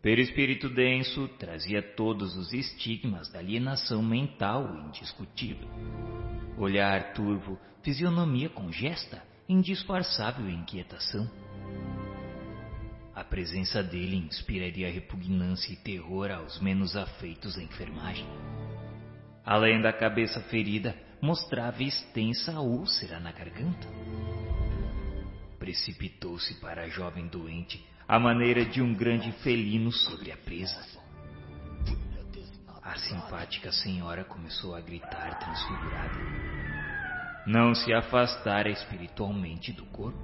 Perispírito 0.00 0.68
denso 0.68 1.26
trazia 1.40 1.82
todos 1.82 2.36
os 2.36 2.52
estigmas 2.52 3.28
da 3.32 3.40
alienação 3.40 4.00
mental 4.00 4.72
indiscutível. 4.86 5.68
Olhar 6.56 7.14
turvo, 7.14 7.58
fisionomia 7.82 8.48
congesta, 8.48 9.20
indisfarçável 9.48 10.48
inquietação. 10.48 11.28
A 13.12 13.24
presença 13.24 13.82
dele 13.82 14.14
inspiraria 14.14 14.88
repugnância 14.88 15.72
e 15.72 15.76
terror 15.76 16.30
aos 16.30 16.60
menos 16.60 16.94
afeitos 16.94 17.58
à 17.58 17.62
enfermagem. 17.62 18.26
Além 19.44 19.80
da 19.80 19.92
cabeça 19.92 20.40
ferida, 20.42 20.96
mostrava 21.20 21.82
extensa 21.82 22.60
úlcera 22.60 23.18
na 23.18 23.32
garganta 23.32 24.03
precipitou-se 25.64 26.60
para 26.60 26.82
a 26.82 26.88
jovem 26.88 27.26
doente, 27.26 27.82
à 28.06 28.20
maneira 28.20 28.66
de 28.66 28.82
um 28.82 28.92
grande 28.92 29.32
felino 29.42 29.90
sobre 29.90 30.30
a 30.30 30.36
presa. 30.36 30.78
A 32.82 32.94
simpática 32.98 33.72
senhora 33.72 34.24
começou 34.24 34.74
a 34.74 34.80
gritar 34.82 35.38
transfigurada. 35.38 36.18
Não 37.46 37.74
se 37.74 37.94
afastara 37.94 38.68
espiritualmente 38.68 39.72
do 39.72 39.86
corpo. 39.86 40.18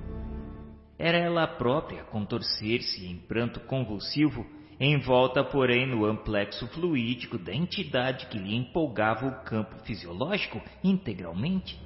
Era 0.99 1.17
ela 1.17 1.47
própria 1.47 2.05
contorcer-se 2.05 3.07
em 3.07 3.17
pranto 3.17 3.60
convulsivo, 3.60 4.47
envolta, 4.78 5.43
porém, 5.43 5.86
no 5.86 6.05
amplexo 6.05 6.69
fluídico 6.69 7.39
da 7.39 7.55
entidade 7.55 8.27
que 8.27 8.36
lhe 8.36 8.55
empolgava 8.55 9.27
o 9.27 9.43
campo 9.43 9.78
fisiológico 9.86 10.60
integralmente. 10.85 11.81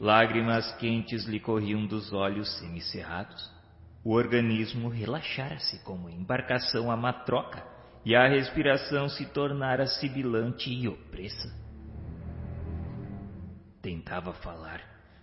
Lágrimas 0.00 0.72
quentes 0.76 1.26
lhe 1.26 1.38
corriam 1.38 1.86
dos 1.86 2.10
olhos 2.10 2.58
semicerrados. 2.58 3.52
O 4.02 4.14
organismo 4.14 4.88
relaxara-se 4.88 5.84
como 5.84 6.08
embarcação 6.08 6.90
a 6.90 6.96
matroca 6.96 7.62
e 8.02 8.16
a 8.16 8.26
respiração 8.26 9.10
se 9.10 9.26
tornara 9.26 9.86
sibilante 9.86 10.70
e 10.70 10.88
opressa. 10.88 11.54
Tentava 13.82 14.32
falar, 14.32 14.80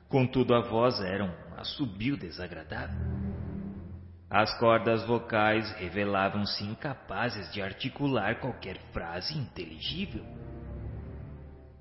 contudo 0.07 0.53
a 0.53 0.61
voz 0.61 1.01
era 1.01 1.23
um 1.23 1.59
assobio 1.59 2.15
desagradável. 2.15 2.99
As 4.29 4.55
cordas 4.59 5.03
vocais 5.07 5.71
revelavam-se 5.79 6.63
incapazes 6.63 7.51
de 7.51 7.63
articular 7.63 8.39
qualquer 8.39 8.77
frase 8.93 9.35
inteligível. 9.35 10.23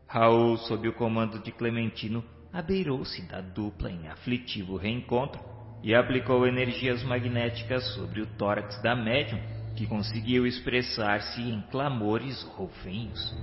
Raul, 0.06 0.56
sob 0.56 0.88
o 0.88 0.94
comando 0.94 1.38
de 1.40 1.52
Clementino, 1.52 2.24
abeirou-se 2.56 3.20
da 3.28 3.42
dupla 3.42 3.90
em 3.90 4.08
aflitivo 4.08 4.78
reencontro 4.78 5.38
e 5.82 5.94
aplicou 5.94 6.46
energias 6.46 7.02
magnéticas 7.02 7.84
sobre 7.94 8.22
o 8.22 8.26
tórax 8.26 8.80
da 8.80 8.96
médium, 8.96 9.38
que 9.76 9.86
conseguiu 9.86 10.46
expressar-se 10.46 11.42
em 11.42 11.60
clamores 11.70 12.42
roufenhos. 12.56 13.36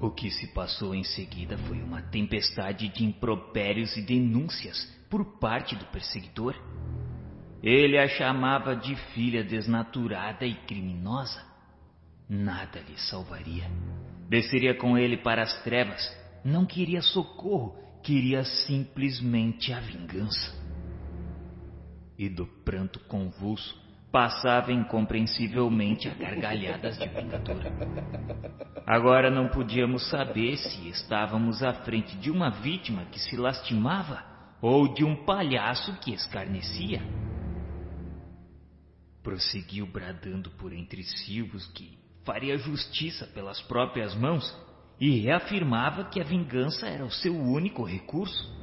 O 0.00 0.10
que 0.10 0.28
se 0.32 0.48
passou 0.48 0.96
em 0.96 1.04
seguida 1.04 1.56
foi 1.58 1.80
uma 1.80 2.02
tempestade 2.02 2.88
de 2.88 3.04
impropérios 3.04 3.96
e 3.96 4.02
denúncias 4.02 4.84
por 5.08 5.38
parte 5.38 5.76
do 5.76 5.84
perseguidor. 5.86 6.56
Ele 7.62 7.96
a 7.98 8.08
chamava 8.08 8.74
de 8.74 8.96
filha 9.14 9.44
desnaturada 9.44 10.44
e 10.44 10.54
criminosa. 10.66 11.40
Nada 12.28 12.80
lhe 12.80 12.98
salvaria. 12.98 13.70
Desceria 14.28 14.74
com 14.74 14.98
ele 14.98 15.16
para 15.16 15.42
as 15.42 15.62
trevas 15.62 16.25
não 16.46 16.64
queria 16.64 17.02
socorro, 17.02 17.76
queria 18.02 18.44
simplesmente 18.44 19.72
a 19.72 19.80
vingança. 19.80 20.54
E 22.16 22.28
do 22.28 22.46
pranto 22.46 23.00
convulso 23.00 23.76
passava 24.12 24.72
incompreensivelmente 24.72 26.08
a 26.08 26.14
gargalhadas 26.14 26.96
de 26.96 27.08
vingadura. 27.08 27.72
Agora 28.86 29.28
não 29.28 29.48
podíamos 29.48 30.08
saber 30.08 30.56
se 30.56 30.88
estávamos 30.88 31.62
à 31.62 31.72
frente 31.82 32.16
de 32.16 32.30
uma 32.30 32.48
vítima 32.48 33.04
que 33.06 33.18
se 33.18 33.36
lastimava 33.36 34.24
ou 34.62 34.94
de 34.94 35.04
um 35.04 35.24
palhaço 35.24 35.92
que 35.98 36.14
escarnecia. 36.14 37.02
Prosseguiu 39.22 39.84
bradando 39.84 40.50
por 40.52 40.72
entre 40.72 41.02
silvos 41.02 41.66
que 41.72 41.98
faria 42.24 42.56
justiça 42.56 43.26
pelas 43.26 43.60
próprias 43.62 44.14
mãos 44.14 44.48
e 45.00 45.20
reafirmava 45.20 46.04
que 46.04 46.20
a 46.20 46.24
vingança 46.24 46.86
era 46.86 47.04
o 47.04 47.10
seu 47.10 47.34
único 47.34 47.82
recurso. 47.84 48.54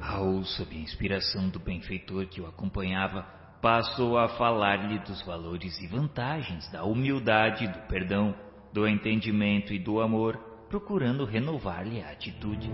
Raul, 0.00 0.44
sob 0.44 0.76
a 0.76 0.78
inspiração 0.78 1.48
do 1.48 1.58
benfeitor 1.58 2.26
que 2.26 2.40
o 2.40 2.46
acompanhava, 2.46 3.22
passou 3.62 4.18
a 4.18 4.28
falar-lhe 4.28 4.98
dos 4.98 5.22
valores 5.22 5.80
e 5.80 5.86
vantagens 5.86 6.70
da 6.70 6.84
humildade, 6.84 7.66
do 7.66 7.78
perdão, 7.88 8.34
do 8.72 8.86
entendimento 8.86 9.72
e 9.72 9.78
do 9.78 10.00
amor, 10.00 10.36
procurando 10.68 11.24
renovar-lhe 11.24 12.02
a 12.02 12.10
atitude. 12.10 12.70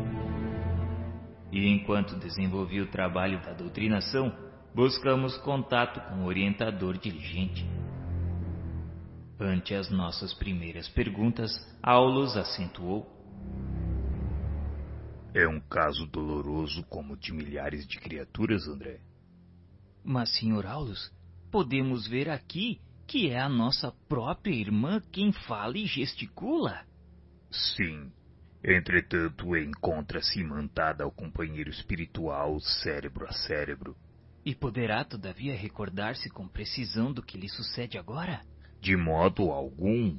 E 1.52 1.68
enquanto 1.68 2.18
desenvolvia 2.18 2.82
o 2.82 2.90
trabalho 2.90 3.40
da 3.42 3.52
doutrinação, 3.52 4.32
buscamos 4.74 5.36
contato 5.38 6.00
com 6.08 6.22
o 6.22 6.26
orientador 6.26 6.98
diligente. 6.98 7.64
Ante 9.40 9.74
as 9.74 9.88
nossas 9.90 10.34
primeiras 10.34 10.86
perguntas, 10.90 11.50
Aulus 11.82 12.36
acentuou. 12.36 13.08
É 15.32 15.48
um 15.48 15.58
caso 15.58 16.06
doloroso 16.06 16.84
como 16.90 17.16
de 17.16 17.32
milhares 17.32 17.86
de 17.86 17.98
criaturas, 17.98 18.68
André. 18.68 19.00
Mas, 20.04 20.36
Sr. 20.36 20.66
Aulus, 20.66 21.10
podemos 21.50 22.06
ver 22.06 22.28
aqui 22.28 22.82
que 23.06 23.30
é 23.30 23.40
a 23.40 23.48
nossa 23.48 23.90
própria 24.08 24.54
irmã 24.54 25.00
quem 25.10 25.32
fala 25.32 25.78
e 25.78 25.86
gesticula. 25.86 26.84
Sim. 27.50 28.12
Entretanto, 28.62 29.56
encontra-se 29.56 30.38
imantada 30.38 31.02
ao 31.02 31.10
companheiro 31.10 31.70
espiritual, 31.70 32.60
cérebro 32.60 33.26
a 33.26 33.32
cérebro. 33.32 33.96
E 34.44 34.54
poderá, 34.54 35.02
todavia, 35.02 35.56
recordar-se 35.56 36.28
com 36.28 36.46
precisão 36.46 37.10
do 37.10 37.22
que 37.22 37.38
lhe 37.38 37.48
sucede 37.48 37.96
agora? 37.96 38.42
De 38.80 38.96
modo 38.96 39.50
algum, 39.50 40.18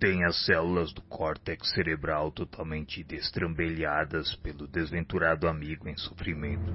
tem 0.00 0.24
as 0.24 0.44
células 0.44 0.92
do 0.92 1.00
córtex 1.02 1.70
cerebral 1.72 2.32
totalmente 2.32 3.04
destrambelhadas 3.04 4.34
pelo 4.42 4.66
desventurado 4.66 5.46
amigo 5.46 5.88
em 5.88 5.96
sofrimento. 5.96 6.72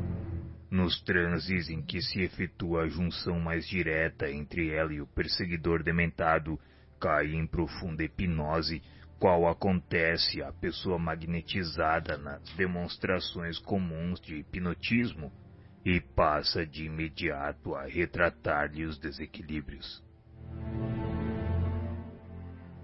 Nos 0.72 1.02
transes 1.02 1.70
em 1.70 1.82
que 1.82 2.02
se 2.02 2.22
efetua 2.22 2.84
a 2.84 2.88
junção 2.88 3.42
mais 3.42 3.68
direta 3.68 4.32
entre 4.32 4.74
ela 4.74 4.94
e 4.94 5.02
o 5.02 5.08
perseguidor 5.08 5.84
dementado, 5.84 6.58
cai 6.98 7.34
em 7.34 7.46
profunda 7.46 8.06
hipnose, 8.06 8.82
qual 9.20 9.50
acontece 9.50 10.42
à 10.42 10.54
pessoa 10.54 10.98
magnetizada 10.98 12.18
nas 12.18 12.42
demonstrações 12.56 13.60
comuns 13.60 14.22
de 14.22 14.38
hipnotismo, 14.38 15.30
e 15.84 16.00
passa 16.00 16.66
de 16.66 16.86
imediato 16.86 17.76
a 17.76 17.84
retratar-lhe 17.84 18.86
os 18.86 18.98
desequilíbrios 18.98 20.07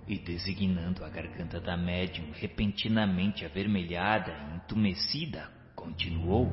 e 0.08 0.19
designando 0.19 1.03
a 1.03 1.09
garganta 1.09 1.59
da 1.59 1.77
médium 1.77 2.32
repentinamente 2.33 3.45
avermelhada 3.45 4.32
e 4.32 4.56
entumecida, 4.58 5.50
continuou. 5.75 6.51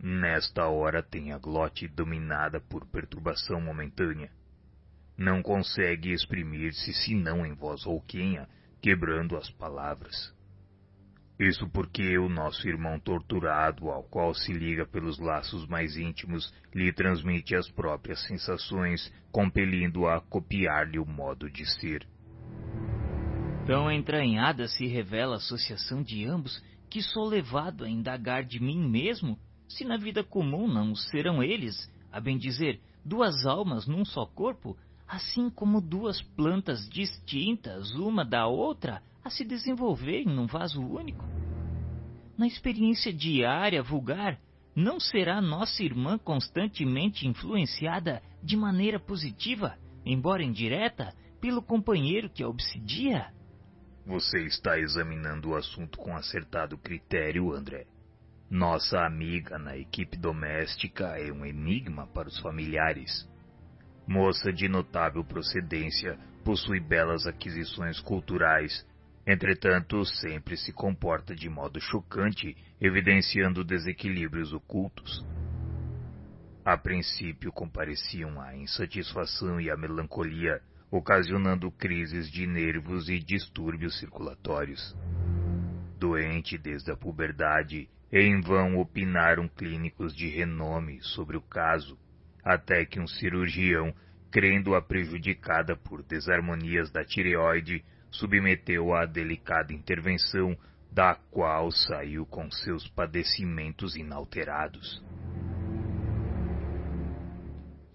Nesta 0.00 0.66
hora 0.68 1.02
tem 1.02 1.32
a 1.32 1.38
glote 1.38 1.88
dominada 1.88 2.60
por 2.60 2.86
perturbação 2.86 3.60
momentânea. 3.60 4.30
Não 5.16 5.42
consegue 5.42 6.12
exprimir-se 6.12 6.92
senão 6.92 7.46
em 7.46 7.54
voz 7.54 7.84
rouquenha, 7.84 8.48
quebrando 8.80 9.36
as 9.36 9.48
palavras. 9.50 10.34
Isso 11.42 11.68
porque 11.70 12.16
o 12.18 12.28
nosso 12.28 12.68
irmão 12.68 13.00
torturado, 13.00 13.90
ao 13.90 14.04
qual 14.04 14.32
se 14.32 14.52
liga 14.52 14.86
pelos 14.86 15.18
laços 15.18 15.66
mais 15.66 15.96
íntimos, 15.96 16.54
lhe 16.72 16.92
transmite 16.92 17.56
as 17.56 17.68
próprias 17.68 18.24
sensações, 18.28 19.12
compelindo-o 19.32 20.06
a 20.06 20.20
copiar-lhe 20.20 21.00
o 21.00 21.04
modo 21.04 21.50
de 21.50 21.66
ser. 21.80 22.06
Tão 23.66 23.90
entranhada 23.90 24.68
se 24.68 24.86
revela 24.86 25.34
a 25.34 25.38
associação 25.38 26.00
de 26.00 26.24
ambos 26.24 26.62
que 26.88 27.02
sou 27.02 27.24
levado 27.26 27.82
a 27.82 27.90
indagar 27.90 28.44
de 28.44 28.62
mim 28.62 28.78
mesmo 28.78 29.36
se 29.66 29.84
na 29.84 29.96
vida 29.96 30.22
comum 30.22 30.68
não 30.68 30.94
serão 30.94 31.42
eles, 31.42 31.92
a 32.12 32.20
bem 32.20 32.38
dizer, 32.38 32.80
duas 33.04 33.44
almas 33.44 33.88
num 33.88 34.04
só 34.04 34.24
corpo, 34.26 34.78
assim 35.08 35.50
como 35.50 35.80
duas 35.80 36.22
plantas 36.22 36.88
distintas 36.88 37.90
uma 37.96 38.24
da 38.24 38.46
outra 38.46 39.02
a 39.24 39.30
se 39.30 39.44
desenvolverem 39.44 40.26
num 40.26 40.46
vaso 40.46 40.80
único. 40.80 41.24
Na 42.36 42.46
experiência 42.46 43.12
diária 43.12 43.82
vulgar, 43.82 44.38
não 44.74 44.98
será 44.98 45.40
nossa 45.40 45.82
irmã 45.82 46.18
constantemente 46.18 47.26
influenciada 47.26 48.22
de 48.42 48.56
maneira 48.56 48.98
positiva, 48.98 49.76
embora 50.04 50.42
indireta, 50.42 51.14
pelo 51.40 51.62
companheiro 51.62 52.30
que 52.30 52.42
a 52.42 52.48
obsidia? 52.48 53.32
Você 54.06 54.44
está 54.44 54.78
examinando 54.78 55.50
o 55.50 55.56
assunto 55.56 55.98
com 55.98 56.16
acertado 56.16 56.76
critério, 56.78 57.52
André. 57.52 57.86
Nossa 58.50 59.04
amiga 59.04 59.58
na 59.58 59.76
equipe 59.76 60.16
doméstica 60.16 61.18
é 61.18 61.32
um 61.32 61.44
enigma 61.44 62.06
para 62.06 62.28
os 62.28 62.38
familiares. 62.38 63.28
Moça 64.06 64.52
de 64.52 64.68
notável 64.68 65.24
procedência, 65.24 66.18
possui 66.44 66.80
belas 66.80 67.26
aquisições 67.26 68.00
culturais 68.00 68.86
Entretanto, 69.26 70.04
sempre 70.04 70.56
se 70.56 70.72
comporta 70.72 71.34
de 71.34 71.48
modo 71.48 71.80
chocante, 71.80 72.56
evidenciando 72.80 73.62
desequilíbrios 73.62 74.52
ocultos. 74.52 75.24
A 76.64 76.76
princípio 76.76 77.52
compareciam 77.52 78.40
a 78.40 78.56
insatisfação 78.56 79.60
e 79.60 79.70
a 79.70 79.76
melancolia, 79.76 80.60
ocasionando 80.90 81.70
crises 81.70 82.30
de 82.30 82.46
nervos 82.46 83.08
e 83.08 83.18
distúrbios 83.18 83.98
circulatórios. 83.98 84.96
doente 85.98 86.58
desde 86.58 86.90
a 86.90 86.96
puberdade, 86.96 87.88
em 88.12 88.40
vão 88.40 88.78
opinaram 88.78 89.48
clínicos 89.48 90.14
de 90.14 90.26
renome 90.26 91.00
sobre 91.00 91.36
o 91.36 91.40
caso, 91.40 91.96
até 92.44 92.84
que 92.84 92.98
um 92.98 93.06
cirurgião, 93.06 93.94
crendo-a 94.30 94.82
prejudicada 94.82 95.76
por 95.76 96.02
desarmonias 96.02 96.90
da 96.90 97.04
tireoide, 97.04 97.84
submeteu-a 98.12 99.02
a 99.02 99.06
delicada 99.06 99.72
intervenção, 99.72 100.56
da 100.90 101.14
qual 101.14 101.70
saiu 101.70 102.26
com 102.26 102.50
seus 102.50 102.86
padecimentos 102.88 103.96
inalterados. 103.96 105.02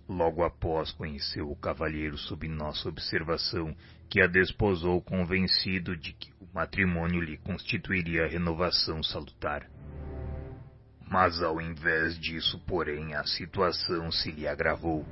Logo 0.10 0.44
após 0.44 0.92
conheceu 0.92 1.52
o 1.52 1.56
cavalheiro 1.56 2.18
sob 2.18 2.48
nossa 2.48 2.90
observação, 2.90 3.76
que 4.10 4.22
a 4.22 4.28
desposou 4.28 5.02
convencido 5.02 5.96
de 5.96 6.14
que 6.14 6.32
o 6.42 6.48
matrimônio 6.54 7.22
lhe 7.22 7.38
constituiria 7.38 8.28
renovação 8.28 9.04
salutar. 9.04 9.70
Mas 11.10 11.42
ao 11.42 11.62
invés 11.62 12.18
disso, 12.18 12.60
porém, 12.66 13.14
a 13.14 13.24
situação 13.26 14.12
se 14.12 14.32
lhe 14.32 14.48
agravou. 14.48 15.06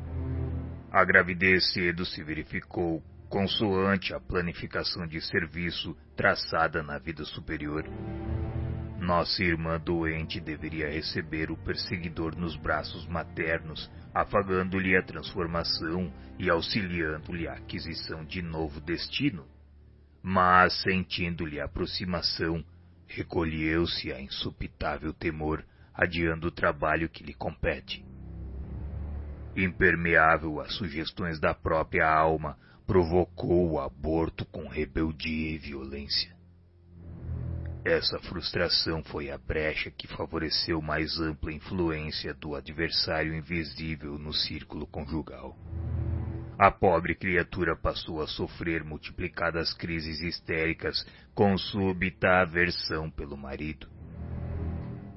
A 0.90 1.04
gravidez 1.04 1.74
cedo 1.74 2.06
se 2.06 2.24
verificou 2.24 3.04
consoante 3.30 4.14
a 4.14 4.20
planificação 4.20 5.08
de 5.08 5.20
serviço 5.22 5.96
traçada 6.16 6.82
na 6.84 6.98
vida 6.98 7.24
superior. 7.26 7.86
Nossa 9.00 9.44
irmã 9.44 9.80
doente 9.80 10.40
deveria 10.40 10.90
receber 10.90 11.52
o 11.52 11.58
perseguidor 11.58 12.36
nos 12.36 12.56
braços 12.56 13.06
maternos, 13.08 13.92
afagando-lhe 14.14 14.96
a 14.96 15.04
transformação 15.04 16.12
e 16.40 16.50
auxiliando-lhe 16.50 17.48
a 17.48 17.54
aquisição 17.54 18.24
de 18.24 18.42
novo 18.42 18.80
destino. 18.82 19.46
Mas, 20.24 20.82
sentindo-lhe 20.82 21.60
a 21.60 21.66
aproximação, 21.66 22.64
recolheu-se 23.08 24.12
a 24.12 24.20
insupitável 24.20 25.14
temor, 25.14 25.64
adiando 25.94 26.48
o 26.48 26.52
trabalho 26.52 27.08
que 27.08 27.24
lhe 27.24 27.34
compete. 27.34 28.04
Impermeável 29.56 30.60
às 30.60 30.74
sugestões 30.74 31.40
da 31.40 31.54
própria 31.54 32.10
alma, 32.10 32.58
provocou 32.86 33.72
o 33.72 33.80
aborto 33.80 34.46
com 34.46 34.68
rebeldia 34.68 35.52
e 35.52 35.58
violência. 35.58 36.36
Essa 37.84 38.20
frustração 38.20 39.04
foi 39.04 39.30
a 39.30 39.38
brecha 39.38 39.92
que 39.92 40.08
favoreceu 40.08 40.82
mais 40.82 41.20
ampla 41.20 41.54
influência 41.54 42.34
do 42.34 42.56
adversário 42.56 43.36
invisível 43.36 44.18
no 44.18 44.34
círculo 44.34 44.88
conjugal. 44.88 45.56
A 46.58 46.72
pobre 46.72 47.14
criatura 47.14 47.76
passou 47.76 48.22
a 48.22 48.28
sofrer 48.28 48.84
multiplicadas 48.84 49.74
crises 49.74 50.22
histéricas 50.22 51.06
com 51.34 51.58
súbita 51.58 52.42
aversão 52.42 53.12
pelo 53.12 53.36
marido. 53.36 53.88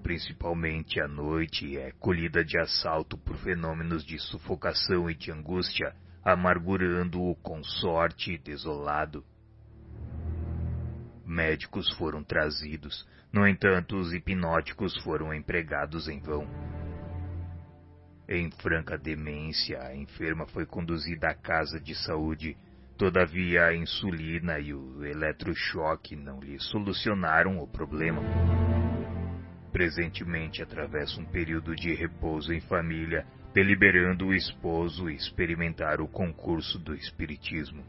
Principalmente 0.02 1.00
à 1.00 1.06
noite 1.06 1.78
é 1.78 1.92
colhida 1.92 2.44
de 2.44 2.58
assalto 2.58 3.16
por 3.16 3.36
fenômenos 3.36 4.05
de 4.05 4.18
sufocação 4.18 5.08
e 5.08 5.14
de 5.14 5.30
angústia, 5.30 5.94
amargurando-o 6.32 7.34
com 7.36 7.62
sorte 7.62 8.36
desolado 8.39 9.24
Médicos 11.28 11.86
foram 11.98 12.24
trazidos, 12.24 13.07
no 13.31 13.47
entanto, 13.47 13.98
os 13.98 14.15
hipnóticos 14.15 14.97
foram 15.02 15.34
empregados 15.34 16.08
em 16.08 16.18
vão. 16.20 16.48
Em 18.26 18.50
franca 18.50 18.97
demência, 18.97 19.78
a 19.82 19.94
enferma 19.94 20.47
foi 20.47 20.65
conduzida 20.65 21.28
à 21.28 21.34
casa 21.34 21.78
de 21.78 21.94
saúde. 21.94 22.57
Todavia, 22.97 23.66
a 23.66 23.76
insulina 23.76 24.58
e 24.58 24.73
o 24.73 25.05
eletrochoque 25.05 26.16
não 26.16 26.40
lhe 26.40 26.58
solucionaram 26.58 27.58
o 27.58 27.68
problema. 27.68 28.23
Presentemente 29.70 30.62
atravessa 30.62 31.20
um 31.20 31.26
período 31.26 31.74
de 31.74 31.94
repouso 31.94 32.55
em 32.55 32.60
família, 32.62 33.26
deliberando 33.55 34.27
o 34.27 34.35
esposo 34.35 35.09
experimentar 35.09 36.01
o 36.01 36.09
concurso 36.09 36.78
do 36.78 36.94
espiritismo. 36.94 37.85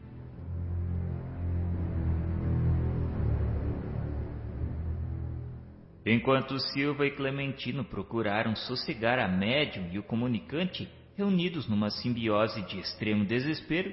Enquanto 6.04 6.58
Silva 6.58 7.06
e 7.06 7.10
Clementino 7.10 7.84
procuraram 7.84 8.56
sossegar 8.56 9.18
a 9.18 9.28
médium 9.28 9.90
e 9.92 9.98
o 9.98 10.02
comunicante, 10.02 10.88
reunidos 11.16 11.68
numa 11.68 11.90
simbiose 11.90 12.62
de 12.66 12.78
extremo 12.78 13.24
desespero, 13.24 13.92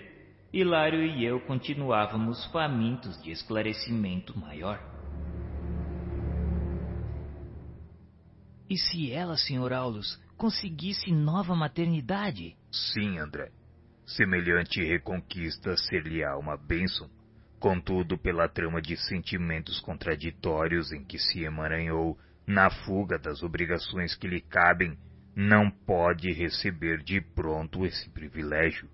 Hilário 0.51 1.03
e 1.03 1.25
eu 1.25 1.41
continuávamos 1.41 2.45
famintos 2.45 3.21
de 3.21 3.31
esclarecimento 3.31 4.37
maior. 4.39 4.81
E 8.69 8.77
se 8.77 9.11
ela, 9.11 9.35
Sr. 9.35 9.73
Aulus, 9.73 10.17
conseguisse 10.37 11.11
nova 11.11 11.55
maternidade? 11.55 12.55
Sim, 12.71 13.17
André. 13.17 13.51
Semelhante 14.05 14.81
reconquista 14.81 15.75
ser-lhe-á 15.75 16.37
uma 16.37 16.55
bênção 16.55 17.09
Contudo, 17.59 18.17
pela 18.19 18.47
trama 18.47 18.81
de 18.81 18.95
sentimentos 18.95 19.79
contraditórios 19.79 20.91
em 20.91 21.03
que 21.03 21.17
se 21.17 21.43
emaranhou, 21.43 22.17
na 22.45 22.69
fuga 22.69 23.17
das 23.17 23.41
obrigações 23.41 24.15
que 24.15 24.27
lhe 24.27 24.41
cabem, 24.41 24.95
não 25.35 25.69
pode 25.69 26.31
receber 26.31 27.03
de 27.03 27.19
pronto 27.19 27.85
esse 27.85 28.09
privilégio. 28.11 28.87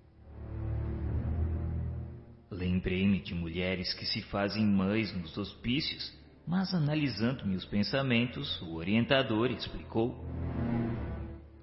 Lembrei-me 2.50 3.20
de 3.20 3.34
mulheres 3.34 3.92
que 3.94 4.06
se 4.06 4.22
fazem 4.22 4.64
mães 4.64 5.14
nos 5.14 5.36
hospícios, 5.36 6.12
mas 6.46 6.72
analisando 6.72 7.46
meus 7.46 7.64
pensamentos, 7.64 8.60
o 8.62 8.76
orientador 8.76 9.50
explicou. 9.50 10.14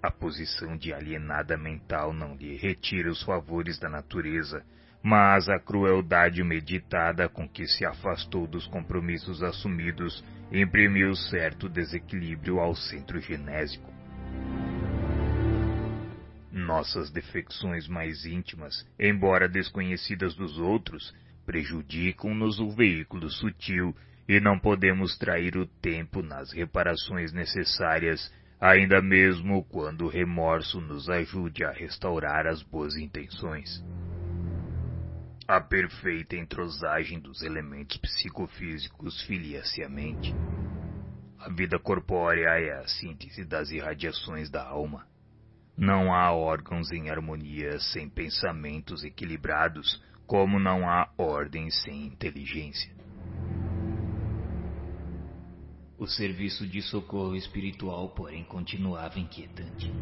A 0.02 0.10
posição 0.10 0.76
de 0.76 0.94
alienada 0.94 1.58
mental 1.58 2.14
não 2.14 2.36
lhe 2.36 2.56
retira 2.58 3.10
os 3.10 3.22
favores 3.24 3.80
da 3.80 3.90
natureza 3.90 4.64
mas 5.04 5.50
a 5.50 5.60
crueldade 5.60 6.44
meditada 6.44 7.28
com 7.28 7.48
que 7.48 7.66
se 7.66 7.86
afastou 7.86 8.46
dos 8.46 8.68
compromissos 8.68 9.42
assumidos 9.42 10.24
imprimiu 10.52 11.16
certo 11.16 11.68
desequilíbrio 11.68 12.60
ao 12.60 12.76
centro 12.76 13.20
genésico. 13.20 13.92
Nossas 16.52 17.10
defecções 17.10 17.88
mais 17.88 18.26
íntimas, 18.26 18.86
embora 19.00 19.50
desconhecidas 19.50 20.36
dos 20.36 20.60
outros, 20.60 21.14
prejudicam-nos 21.46 22.60
o 22.60 22.70
veículo 22.70 23.30
sutil 23.30 23.96
e 24.28 24.40
não 24.40 24.60
podemos 24.60 25.18
trair 25.18 25.58
o 25.58 25.66
tempo 25.66 26.22
nas 26.22 26.52
reparações 26.52 27.34
necessárias, 27.34 28.32
ainda 28.62 29.02
mesmo 29.02 29.64
quando 29.64 30.06
o 30.06 30.08
remorso 30.08 30.80
nos 30.80 31.10
ajude 31.10 31.66
a 31.66 31.72
restaurar 31.72 32.46
as 32.46 32.62
boas 32.62 32.96
intenções. 32.96 33.84
A 35.48 35.60
perfeita 35.60 36.36
entrosagem 36.36 37.20
dos 37.20 37.42
elementos 37.42 37.98
psicofísicos 37.98 39.20
filia-se 39.24 39.84
à 39.84 39.90
mente. 39.90 40.32
A 41.40 41.50
vida 41.50 41.80
corpórea 41.80 42.50
é 42.50 42.78
a 42.78 42.88
síntese 42.88 43.44
das 43.44 43.72
irradiações 43.72 44.48
da 44.52 44.64
alma. 44.64 45.08
Não 45.76 46.14
há 46.14 46.32
órgãos 46.32 46.92
em 46.92 47.10
harmonia 47.10 47.80
sem 47.80 48.08
pensamentos 48.08 49.04
equilibrados, 49.04 50.00
como 50.28 50.60
não 50.60 50.88
há 50.88 51.10
ordem 51.18 51.72
sem 51.72 52.06
inteligência. 52.06 53.01
O 56.02 56.08
serviço 56.08 56.66
de 56.66 56.82
socorro 56.82 57.36
espiritual, 57.36 58.10
porém, 58.10 58.44
continuava 58.44 59.20
inquietante. 59.20 59.94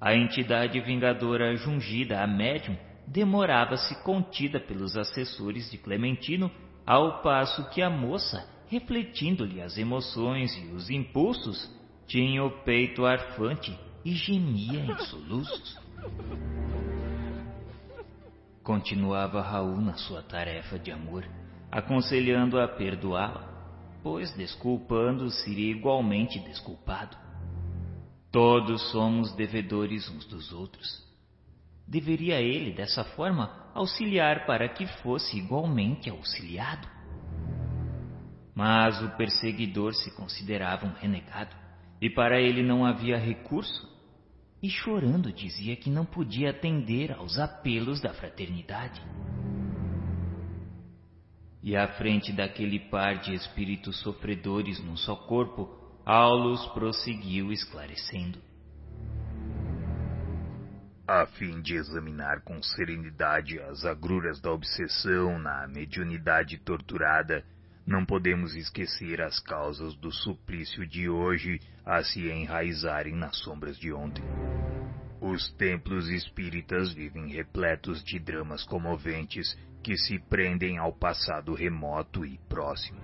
A 0.00 0.14
entidade 0.14 0.80
vingadora 0.80 1.56
jungida 1.56 2.22
a 2.22 2.28
médium 2.28 2.78
demorava-se 3.08 4.04
contida 4.04 4.60
pelos 4.60 4.96
assessores 4.96 5.68
de 5.68 5.78
Clementino, 5.78 6.48
ao 6.86 7.22
passo 7.22 7.68
que 7.70 7.82
a 7.82 7.90
moça, 7.90 8.48
refletindo-lhe 8.68 9.60
as 9.60 9.76
emoções 9.76 10.56
e 10.56 10.66
os 10.66 10.88
impulsos, 10.88 11.68
tinha 12.06 12.44
o 12.44 12.62
peito 12.62 13.04
arfante 13.04 13.76
e 14.04 14.12
gemia 14.12 14.84
em 14.84 14.98
soluços. 15.06 15.76
Continuava 18.62 19.42
Raul 19.42 19.80
na 19.80 19.94
sua 19.94 20.22
tarefa 20.22 20.78
de 20.78 20.92
amor, 20.92 21.26
aconselhando-a 21.68 22.66
a 22.66 22.68
perdoá-la, 22.68 23.51
pois 24.02 24.34
desculpando 24.34 25.30
seria 25.30 25.70
igualmente 25.70 26.38
desculpado. 26.40 27.16
Todos 28.30 28.90
somos 28.90 29.32
devedores 29.36 30.08
uns 30.08 30.24
dos 30.24 30.52
outros. 30.52 31.06
Deveria 31.86 32.40
ele, 32.40 32.72
dessa 32.72 33.04
forma, 33.04 33.70
auxiliar 33.74 34.46
para 34.46 34.68
que 34.68 34.86
fosse 34.86 35.36
igualmente 35.38 36.08
auxiliado. 36.08 36.88
Mas 38.54 39.02
o 39.02 39.10
perseguidor 39.16 39.94
se 39.94 40.10
considerava 40.16 40.86
um 40.86 40.92
renegado, 40.92 41.54
e 42.00 42.10
para 42.10 42.40
ele 42.40 42.62
não 42.62 42.84
havia 42.84 43.18
recurso, 43.18 43.90
e 44.62 44.70
chorando 44.70 45.32
dizia 45.32 45.76
que 45.76 45.90
não 45.90 46.04
podia 46.04 46.50
atender 46.50 47.12
aos 47.12 47.38
apelos 47.38 48.00
da 48.00 48.14
fraternidade. 48.14 49.02
E 51.62 51.76
à 51.76 51.86
frente 51.86 52.32
daquele 52.32 52.80
par 52.90 53.20
de 53.20 53.34
espíritos 53.34 54.00
sofredores 54.00 54.82
num 54.82 54.96
só 54.96 55.14
corpo, 55.14 55.70
Aulus 56.04 56.66
prosseguiu 56.72 57.52
esclarecendo. 57.52 58.40
A 61.06 61.26
fim 61.26 61.60
de 61.60 61.74
examinar 61.74 62.40
com 62.42 62.60
serenidade 62.62 63.60
as 63.60 63.84
agruras 63.84 64.40
da 64.40 64.50
obsessão 64.50 65.38
na 65.38 65.68
mediunidade 65.68 66.58
torturada, 66.58 67.44
não 67.86 68.04
podemos 68.04 68.54
esquecer 68.56 69.20
as 69.20 69.38
causas 69.38 69.94
do 69.96 70.10
suplício 70.10 70.86
de 70.86 71.08
hoje 71.08 71.60
a 71.84 72.02
se 72.02 72.28
enraizarem 72.28 73.14
nas 73.14 73.36
sombras 73.38 73.76
de 73.78 73.92
ontem. 73.92 74.24
Os 75.20 75.52
templos 75.52 76.08
espíritas 76.08 76.92
vivem 76.92 77.28
repletos 77.28 78.02
de 78.02 78.18
dramas 78.18 78.64
comoventes 78.64 79.56
que 79.82 79.96
se 79.96 80.18
prendem 80.18 80.78
ao 80.78 80.92
passado 80.92 81.54
remoto 81.54 82.24
e 82.24 82.38
próximo. 82.48 83.00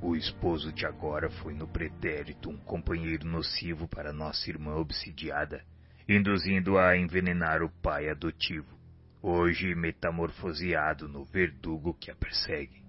O 0.00 0.16
esposo 0.16 0.72
de 0.72 0.86
agora 0.86 1.28
foi 1.28 1.54
no 1.54 1.68
pretérito 1.68 2.48
um 2.48 2.56
companheiro 2.56 3.26
nocivo 3.26 3.86
para 3.86 4.12
nossa 4.12 4.48
irmã 4.48 4.76
obsidiada 4.76 5.62
induzindo-a 6.08 6.88
a 6.88 6.96
envenenar 6.96 7.62
o 7.62 7.68
pai 7.68 8.08
adotivo, 8.08 8.78
hoje 9.20 9.74
metamorfoseado 9.74 11.06
no 11.06 11.22
verdugo 11.22 11.92
que 11.92 12.10
a 12.10 12.14
persegue. 12.14 12.87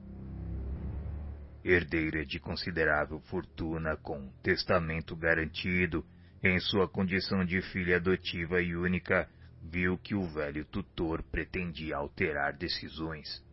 Herdeira 1.63 2.25
de 2.25 2.39
considerável 2.39 3.19
fortuna, 3.21 3.97
com 3.97 4.29
testamento 4.41 5.15
garantido, 5.15 6.05
em 6.41 6.57
sua 6.59 6.87
condição 6.87 7.43
de 7.43 7.61
filha 7.61 7.97
adotiva 7.97 8.61
e 8.61 8.75
única, 8.75 9.29
viu 9.61 9.97
que 9.97 10.15
o 10.15 10.25
velho 10.27 10.63
tutor 10.65 11.21
pretendia 11.23 11.97
alterar 11.97 12.53
decisões. 12.53 13.43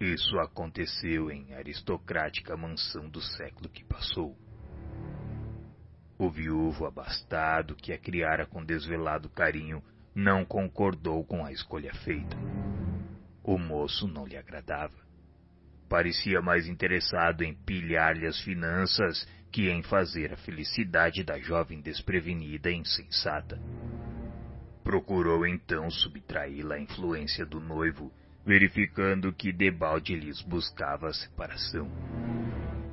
Isso 0.00 0.38
aconteceu 0.38 1.30
em 1.30 1.54
aristocrática 1.54 2.56
mansão 2.56 3.08
do 3.08 3.20
século 3.20 3.68
que 3.68 3.84
passou. 3.84 4.36
O 6.18 6.28
viúvo 6.30 6.84
abastado, 6.84 7.76
que 7.76 7.92
a 7.92 7.98
criara 7.98 8.44
com 8.44 8.64
desvelado 8.64 9.28
carinho, 9.28 9.82
não 10.12 10.44
concordou 10.44 11.24
com 11.24 11.44
a 11.44 11.52
escolha 11.52 11.94
feita. 11.94 12.36
O 13.44 13.56
moço 13.56 14.08
não 14.08 14.26
lhe 14.26 14.36
agradava. 14.36 15.07
Parecia 15.88 16.42
mais 16.42 16.68
interessado 16.68 17.42
em 17.42 17.54
pilhar-lhe 17.54 18.26
as 18.26 18.38
finanças 18.40 19.26
que 19.50 19.70
em 19.70 19.82
fazer 19.82 20.32
a 20.32 20.36
felicidade 20.36 21.24
da 21.24 21.38
jovem 21.38 21.80
desprevenida 21.80 22.70
e 22.70 22.76
insensata. 22.76 23.58
Procurou 24.84 25.46
então 25.46 25.90
subtraí-la 25.90 26.76
à 26.76 26.80
influência 26.80 27.46
do 27.46 27.58
noivo, 27.58 28.12
verificando 28.44 29.32
que 29.32 29.52
debalde 29.52 30.14
lhes 30.14 30.42
buscava 30.42 31.08
a 31.08 31.12
separação. 31.12 31.90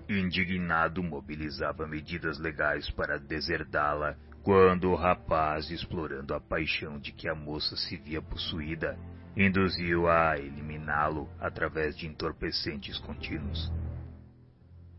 Indignado, 0.08 1.04
mobilizava 1.04 1.88
medidas 1.88 2.40
legais 2.40 2.90
para 2.92 3.18
deserdá-la 3.18 4.16
quando 4.44 4.92
o 4.92 4.96
rapaz, 4.96 5.72
explorando 5.72 6.34
a 6.34 6.40
paixão 6.40 7.00
de 7.00 7.12
que 7.12 7.28
a 7.28 7.34
moça 7.34 7.76
se 7.76 7.98
via 7.98 8.22
possuída, 8.22 8.98
induziu-a 9.38 10.32
a 10.32 10.40
eliminá-lo 10.40 11.30
através 11.40 11.98
de 11.98 12.08
entorpecentes 12.08 12.98
contínuos. 13.00 13.72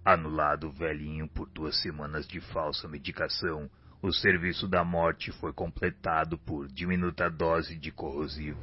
Anulado 0.04 0.68
o 0.68 0.72
velhinho 0.72 1.26
por 1.26 1.48
duas 1.48 1.80
semanas 1.80 2.26
de 2.28 2.40
falsa 2.40 2.86
medicação, 2.86 3.68
o 4.02 4.12
serviço 4.12 4.68
da 4.68 4.84
morte 4.84 5.32
foi 5.32 5.52
completado 5.52 6.38
por 6.38 6.68
diminuta 6.68 7.30
dose 7.30 7.76
de 7.76 7.90
corrosivo. 7.90 8.60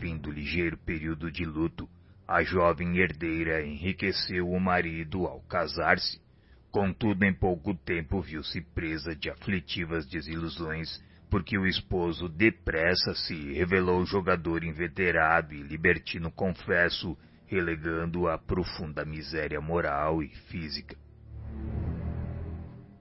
Fim 0.00 0.16
do 0.16 0.30
ligeiro 0.30 0.76
período 0.78 1.30
de 1.30 1.44
luto, 1.44 1.88
a 2.26 2.42
jovem 2.42 2.98
herdeira 2.98 3.64
enriqueceu 3.64 4.50
o 4.50 4.60
marido 4.60 5.26
ao 5.26 5.40
casar-se, 5.42 6.20
contudo 6.70 7.24
em 7.24 7.32
pouco 7.32 7.74
tempo 7.74 8.20
viu-se 8.20 8.60
presa 8.60 9.14
de 9.14 9.30
aflitivas 9.30 10.04
desilusões, 10.06 11.00
porque 11.30 11.58
o 11.58 11.66
esposo 11.66 12.28
depressa 12.28 13.14
se 13.14 13.52
revelou 13.52 14.04
jogador 14.04 14.62
inveterado 14.64 15.54
e 15.54 15.62
libertino 15.62 16.30
confesso, 16.30 17.16
relegando-a 17.46 18.34
à 18.34 18.38
profunda 18.38 19.04
miséria 19.04 19.60
moral 19.60 20.22
e 20.22 20.28
física. 20.48 20.96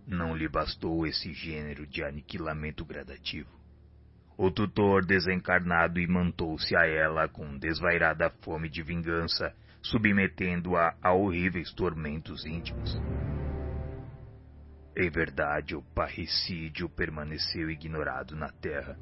Não 0.08 0.36
lhe 0.36 0.48
bastou 0.48 1.06
esse 1.06 1.34
gênero 1.34 1.88
de 1.88 2.04
aniquilamento 2.04 2.86
gradativo. 2.86 3.50
O 4.38 4.52
tutor 4.52 5.06
desencarnado 5.06 6.00
imantou-se 6.00 6.76
a 6.76 6.86
ela 6.86 7.28
com 7.28 7.58
desvairada 7.58 8.30
fome 8.42 8.70
de 8.70 8.84
vingança, 8.84 9.56
submetendo-a 9.82 10.94
a 11.02 11.14
horríveis 11.14 11.72
tormentos 11.74 12.46
íntimos. 12.46 13.00
Em 14.96 15.10
verdade, 15.10 15.76
o 15.76 15.82
parricídio 15.82 16.90
permaneceu 16.90 17.70
ignorado 17.70 18.36
na 18.36 18.50
terra, 18.50 18.98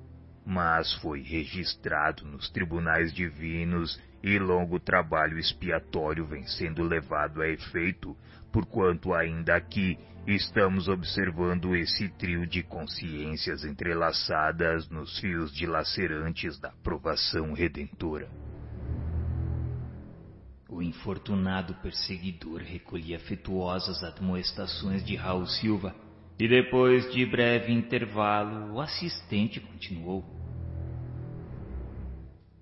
mas 0.46 0.94
foi 0.96 1.22
registrado 1.22 2.26
nos 2.26 2.50
tribunais 2.50 3.14
divinos 3.14 4.02
e 4.22 4.40
longo 4.40 4.80
trabalho 4.80 5.38
expiatório 5.38 6.26
vem 6.26 6.46
sendo 6.48 6.84
levado 6.84 7.42
a 7.42 7.48
efeito, 7.48 8.18
porquanto 8.52 9.14
ainda 9.14 9.56
aqui 9.56 9.98
Estamos 10.26 10.88
observando 10.88 11.76
esse 11.76 12.08
trio 12.08 12.48
de 12.48 12.64
consciências 12.64 13.66
entrelaçadas 13.66 14.88
nos 14.88 15.20
fios 15.20 15.54
dilacerantes 15.54 16.58
da 16.58 16.72
provação 16.82 17.52
redentora. 17.52 18.30
O 20.74 20.82
infortunado 20.82 21.76
perseguidor 21.76 22.60
recolhia 22.62 23.18
afetuosas 23.18 24.04
admoestações 24.04 25.06
de 25.06 25.16
Raul 25.16 25.46
Silva 25.46 25.96
e 26.40 26.48
depois 26.48 27.14
de 27.14 27.24
breve 27.28 27.72
intervalo 27.72 28.74
o 28.74 28.82
assistente 28.82 29.60
continuou. 29.60 30.26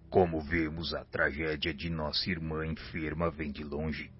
Como 0.09 0.41
vemos, 0.41 0.93
a 0.93 1.05
tragédia 1.05 1.73
de 1.73 1.89
nossa 1.89 2.29
irmã 2.29 2.67
enferma 2.67 3.31
vem 3.31 3.49
de 3.49 3.63
longe. 3.63 4.11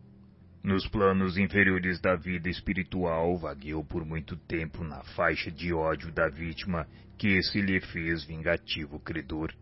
Nos 0.64 0.88
planos 0.88 1.38
inferiores 1.38 2.00
da 2.00 2.16
vida 2.16 2.48
espiritual, 2.48 3.38
vagueou 3.38 3.84
por 3.84 4.06
muito 4.06 4.38
tempo 4.38 4.86
na 4.86 5.04
faixa 5.04 5.52
de 5.52 5.74
ódio 5.74 6.14
da 6.14 6.30
vítima 6.30 6.88
que 7.18 7.44
se 7.44 7.60
lhe 7.60 7.82
fez 7.82 8.24
vingativo 8.24 9.02
credor. 9.02 9.54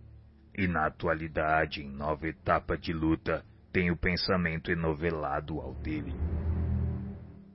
E 0.55 0.67
na 0.67 0.85
atualidade, 0.85 1.81
em 1.81 1.89
nova 1.89 2.27
etapa 2.27 2.77
de 2.77 2.93
luta, 2.93 3.43
tem 3.71 3.91
o 3.91 3.97
pensamento 3.97 4.71
enovelado 4.71 5.59
ao 5.59 5.73
dele. 5.75 6.13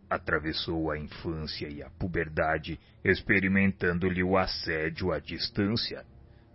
Atravessou 0.09 0.91
a 0.91 0.99
infância 0.99 1.69
e 1.69 1.83
a 1.83 1.91
puberdade, 1.91 2.79
experimentando-lhe 3.05 4.23
o 4.23 4.37
assédio 4.37 5.13
à 5.13 5.19
distância. 5.19 6.05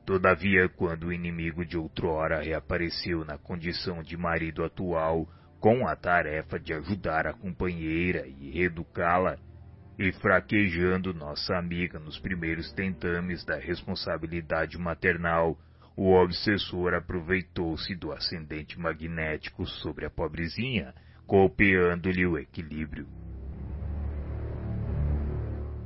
Todavia, 0.06 0.70
quando 0.70 1.08
o 1.08 1.14
inimigo 1.14 1.66
de 1.66 1.78
outrora 1.78 2.42
reapareceu 2.42 3.26
na 3.26 3.38
condição 3.38 4.02
de 4.02 4.16
marido 4.16 4.64
atual, 4.64 5.28
com 5.60 5.88
a 5.88 5.96
tarefa 5.96 6.58
de 6.58 6.74
ajudar 6.74 7.28
a 7.28 7.34
companheira 7.34 8.26
e 8.26 8.52
reeducá-la, 8.52 9.38
e 9.98 10.14
fraquejando 10.14 11.14
nossa 11.14 11.58
amiga 11.58 12.00
nos 12.00 12.18
primeiros 12.18 12.72
tentames 12.72 13.44
da 13.44 13.58
responsabilidade 13.58 14.78
maternal, 14.78 15.60
o 16.02 16.14
obsessor 16.14 16.94
aproveitou-se 16.94 17.94
do 17.94 18.14
ascendente 18.14 18.80
magnético 18.80 19.66
sobre 19.66 20.06
a 20.06 20.10
pobrezinha, 20.10 20.94
golpeando-lhe 21.28 22.26
o 22.26 22.38
equilíbrio. 22.38 23.06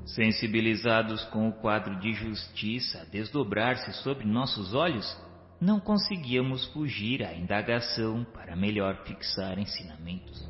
Sensibilizados 0.06 1.24
com 1.26 1.50
o 1.50 1.54
quadro 1.54 2.00
de 2.00 2.14
justiça 2.14 3.02
a 3.02 3.06
desdobrar-se 3.06 3.92
sobre 4.04 4.24
nossos 4.24 4.76
olhos, 4.76 5.20
não 5.60 5.80
conseguíamos 5.80 6.64
fugir 6.74 7.26
à 7.26 7.34
indagação 7.34 8.24
para 8.24 8.56
melhor 8.56 9.04
fixar 9.08 9.58
ensinamentos. 9.58 10.48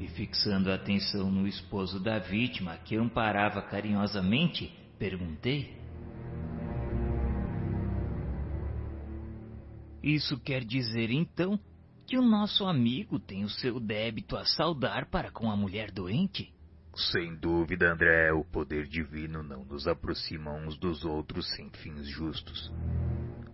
E 0.00 0.08
fixando 0.08 0.70
a 0.70 0.76
atenção 0.76 1.30
no 1.30 1.46
esposo 1.46 2.02
da 2.02 2.18
vítima 2.18 2.78
que 2.78 2.96
amparava 2.96 3.60
carinhosamente, 3.60 4.72
perguntei: 4.98 5.85
Isso 10.06 10.38
quer 10.38 10.64
dizer 10.64 11.10
então 11.10 11.58
que 12.06 12.16
o 12.16 12.22
nosso 12.22 12.64
amigo 12.64 13.18
tem 13.18 13.42
o 13.42 13.48
seu 13.48 13.80
débito 13.80 14.36
a 14.36 14.44
saldar 14.44 15.10
para 15.10 15.32
com 15.32 15.50
a 15.50 15.56
mulher 15.56 15.90
doente? 15.90 16.54
Sem 16.94 17.34
dúvida, 17.34 17.92
André, 17.92 18.32
o 18.32 18.44
poder 18.44 18.86
divino 18.86 19.42
não 19.42 19.64
nos 19.64 19.88
aproxima 19.88 20.52
uns 20.52 20.78
dos 20.78 21.04
outros 21.04 21.52
sem 21.56 21.68
fins 21.70 22.06
justos. 22.06 22.72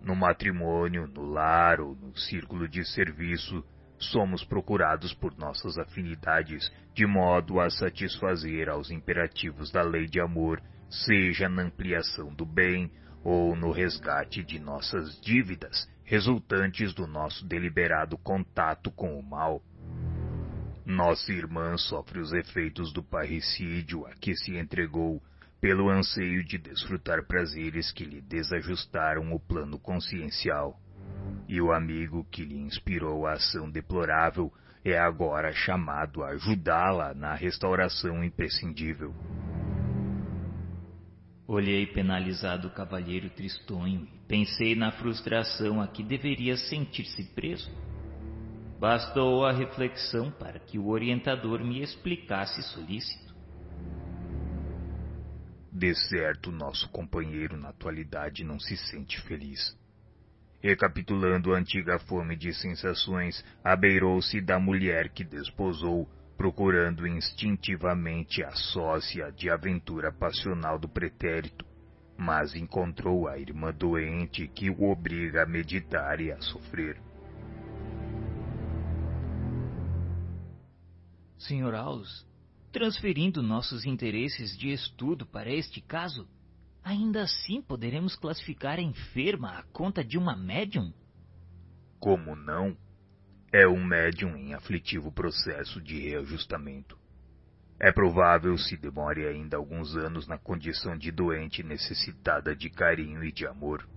No 0.03 0.15
matrimônio, 0.15 1.07
no 1.07 1.25
lar 1.25 1.81
ou 1.81 1.95
no 1.95 2.15
círculo 2.15 2.69
de 2.69 2.85
serviço, 2.85 3.65
somos 3.97 4.43
procurados 4.43 5.11
por 5.11 5.35
nossas 5.35 5.79
afinidades 5.79 6.71
de 6.93 7.07
modo 7.07 7.59
a 7.59 7.67
satisfazer 7.71 8.69
aos 8.69 8.91
imperativos 8.91 9.71
da 9.71 9.81
lei 9.81 10.05
de 10.05 10.19
amor 10.19 10.61
seja 10.87 11.49
na 11.49 11.63
ampliação 11.63 12.31
do 12.31 12.45
bem 12.45 12.91
ou 13.23 13.55
no 13.55 13.71
resgate 13.71 14.43
de 14.43 14.59
nossas 14.59 15.19
dívidas 15.19 15.91
resultantes 16.03 16.93
do 16.93 17.07
nosso 17.07 17.45
deliberado 17.45 18.17
contato 18.17 18.91
com 18.91 19.17
o 19.17 19.23
mal. 19.23 19.61
Nossa 20.85 21.31
irmã 21.31 21.77
sofre 21.77 22.19
os 22.19 22.33
efeitos 22.33 22.91
do 22.91 23.01
parricídio 23.01 24.05
a 24.05 24.13
que 24.15 24.35
se 24.35 24.57
entregou 24.57 25.21
pelo 25.61 25.89
anseio 25.89 26.43
de 26.43 26.57
desfrutar 26.57 27.23
prazeres 27.23 27.89
que 27.91 28.03
lhe 28.03 28.19
desajustaram 28.19 29.33
o 29.33 29.39
plano 29.39 29.79
consciencial. 29.79 30.77
E 31.47 31.61
o 31.61 31.71
amigo 31.71 32.27
que 32.29 32.43
lhe 32.43 32.59
inspirou 32.59 33.25
a 33.25 33.33
ação 33.33 33.69
deplorável 33.69 34.51
é 34.83 34.97
agora 34.99 35.53
chamado 35.53 36.21
a 36.21 36.31
ajudá-la 36.31 37.13
na 37.13 37.33
restauração 37.33 38.21
imprescindível. 38.21 39.15
Olhei 41.53 41.85
penalizado 41.85 42.67
o 42.67 42.71
cavalheiro 42.71 43.29
tristonho 43.29 44.07
e 44.11 44.27
pensei 44.27 44.73
na 44.73 44.91
frustração 44.91 45.79
a 45.79 45.87
que 45.87 46.01
deveria 46.01 46.57
sentir-se 46.57 47.23
preso. 47.35 47.69
Bastou 48.79 49.45
a 49.45 49.51
reflexão 49.51 50.31
para 50.31 50.57
que 50.57 50.79
o 50.79 50.87
orientador 50.87 51.63
me 51.63 51.83
explicasse 51.83 52.63
solícito. 52.73 53.35
De 55.71 55.93
certo, 55.93 56.51
nosso 56.51 56.89
companheiro 56.89 57.55
na 57.55 57.69
atualidade 57.69 58.43
não 58.43 58.59
se 58.59 58.75
sente 58.75 59.21
feliz. 59.21 59.77
Recapitulando 60.59 61.53
a 61.53 61.59
antiga 61.59 61.99
fome 61.99 62.35
de 62.35 62.51
sensações, 62.51 63.45
abeirou-se 63.63 64.41
da 64.41 64.59
mulher 64.59 65.09
que 65.09 65.23
desposou 65.23 66.09
procurando 66.43 67.07
instintivamente 67.07 68.43
a 68.43 68.51
sócia 68.51 69.31
de 69.31 69.49
aventura 69.49 70.11
passional 70.11 70.77
do 70.77 70.89
pretérito, 70.89 71.65
mas 72.17 72.53
encontrou 72.53 73.29
a 73.29 73.37
irmã 73.37 73.71
doente 73.71 74.45
que 74.49 74.69
o 74.69 74.83
obriga 74.91 75.43
a 75.43 75.45
meditar 75.45 76.19
e 76.19 76.33
a 76.33 76.41
sofrer. 76.41 77.01
Senhor 81.37 81.73
Aulus, 81.73 82.27
transferindo 82.73 83.41
nossos 83.41 83.85
interesses 83.85 84.57
de 84.57 84.69
estudo 84.69 85.25
para 85.25 85.49
este 85.49 85.79
caso, 85.79 86.27
ainda 86.83 87.21
assim 87.21 87.61
poderemos 87.61 88.17
classificar 88.17 88.79
a 88.79 88.81
enferma 88.81 89.59
à 89.59 89.63
conta 89.71 90.03
de 90.03 90.17
uma 90.17 90.35
médium? 90.35 90.93
Como 92.01 92.35
não? 92.35 92.75
É 93.53 93.67
um 93.67 93.85
médium 93.85 94.35
em 94.35 94.55
aflitivo 94.55 95.11
processo 95.11 95.79
de 95.79 95.99
reajustamento. 96.09 96.97
É 97.79 97.91
provável 97.91 98.57
se 98.57 98.75
demore 98.75 99.27
ainda 99.27 99.57
alguns 99.57 99.95
anos 99.95 100.27
na 100.27 100.39
condição 100.39 100.97
de 100.97 101.11
doente 101.11 101.61
necessitada 101.61 102.55
de 102.55 102.71
carinho 102.71 103.23
e 103.23 103.31
de 103.31 103.45
amor. 103.45 103.87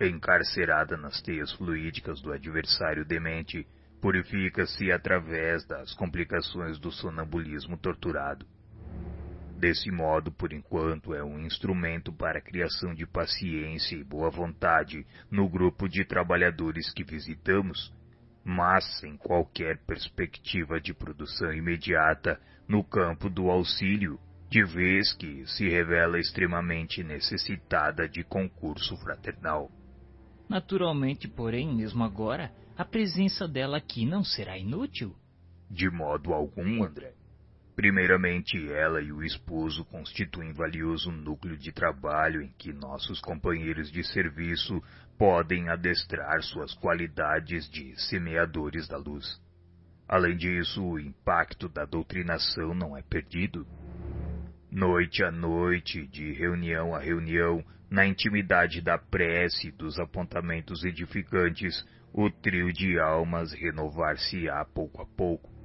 Encarcerada 0.00 0.96
nas 0.96 1.20
teias 1.20 1.52
fluídicas 1.52 2.22
do 2.22 2.32
adversário 2.32 3.04
demente, 3.04 3.68
purifica-se 4.00 4.90
através 4.90 5.66
das 5.66 5.92
complicações 5.92 6.78
do 6.78 6.90
sonambulismo 6.90 7.76
torturado. 7.76 8.46
Desse 9.60 9.90
modo, 9.90 10.32
por 10.32 10.54
enquanto, 10.54 11.12
é 11.12 11.22
um 11.22 11.38
instrumento 11.38 12.10
para 12.10 12.38
a 12.38 12.42
criação 12.42 12.94
de 12.94 13.06
paciência 13.06 13.94
e 13.94 14.02
boa 14.02 14.30
vontade 14.30 15.06
no 15.30 15.46
grupo 15.50 15.86
de 15.86 16.02
trabalhadores 16.02 16.90
que 16.94 17.04
visitamos, 17.04 17.92
mas 18.42 18.82
sem 19.00 19.18
qualquer 19.18 19.76
perspectiva 19.84 20.80
de 20.80 20.94
produção 20.94 21.52
imediata 21.52 22.40
no 22.66 22.82
campo 22.82 23.28
do 23.28 23.50
auxílio, 23.50 24.18
de 24.48 24.64
vez 24.64 25.12
que 25.12 25.46
se 25.46 25.68
revela 25.68 26.18
extremamente 26.18 27.04
necessitada 27.04 28.08
de 28.08 28.24
concurso 28.24 28.96
fraternal. 28.96 29.70
Naturalmente, 30.48 31.28
porém, 31.28 31.70
mesmo 31.76 32.02
agora, 32.02 32.50
a 32.78 32.84
presença 32.86 33.46
dela 33.46 33.76
aqui 33.76 34.06
não 34.06 34.24
será 34.24 34.56
inútil? 34.56 35.14
De 35.70 35.90
modo 35.90 36.32
algum, 36.32 36.82
André. 36.82 37.19
Primeiramente, 37.76 38.70
ela 38.72 39.00
e 39.00 39.12
o 39.12 39.22
esposo 39.22 39.84
constituem 39.84 40.52
valioso 40.52 41.10
núcleo 41.10 41.56
de 41.56 41.72
trabalho 41.72 42.42
em 42.42 42.52
que 42.58 42.72
nossos 42.72 43.20
companheiros 43.20 43.90
de 43.90 44.04
serviço 44.04 44.82
podem 45.16 45.68
adestrar 45.68 46.42
suas 46.42 46.74
qualidades 46.74 47.68
de 47.70 47.94
semeadores 48.08 48.88
da 48.88 48.96
luz. 48.96 49.40
Além 50.08 50.36
disso, 50.36 50.82
o 50.84 50.98
impacto 50.98 51.68
da 51.68 51.84
doutrinação 51.84 52.74
não 52.74 52.96
é 52.96 53.02
perdido. 53.02 53.66
Noite 54.70 55.22
a 55.22 55.30
noite, 55.30 56.06
de 56.06 56.32
reunião 56.32 56.94
a 56.94 56.98
reunião, 56.98 57.64
na 57.88 58.06
intimidade 58.06 58.80
da 58.80 58.98
prece 58.98 59.68
e 59.68 59.72
dos 59.72 59.98
apontamentos 59.98 60.84
edificantes, 60.84 61.84
o 62.12 62.30
trio 62.30 62.72
de 62.72 62.98
almas 62.98 63.52
renovar-se-á 63.52 64.64
pouco 64.64 65.00
a 65.02 65.06
pouco 65.06 65.59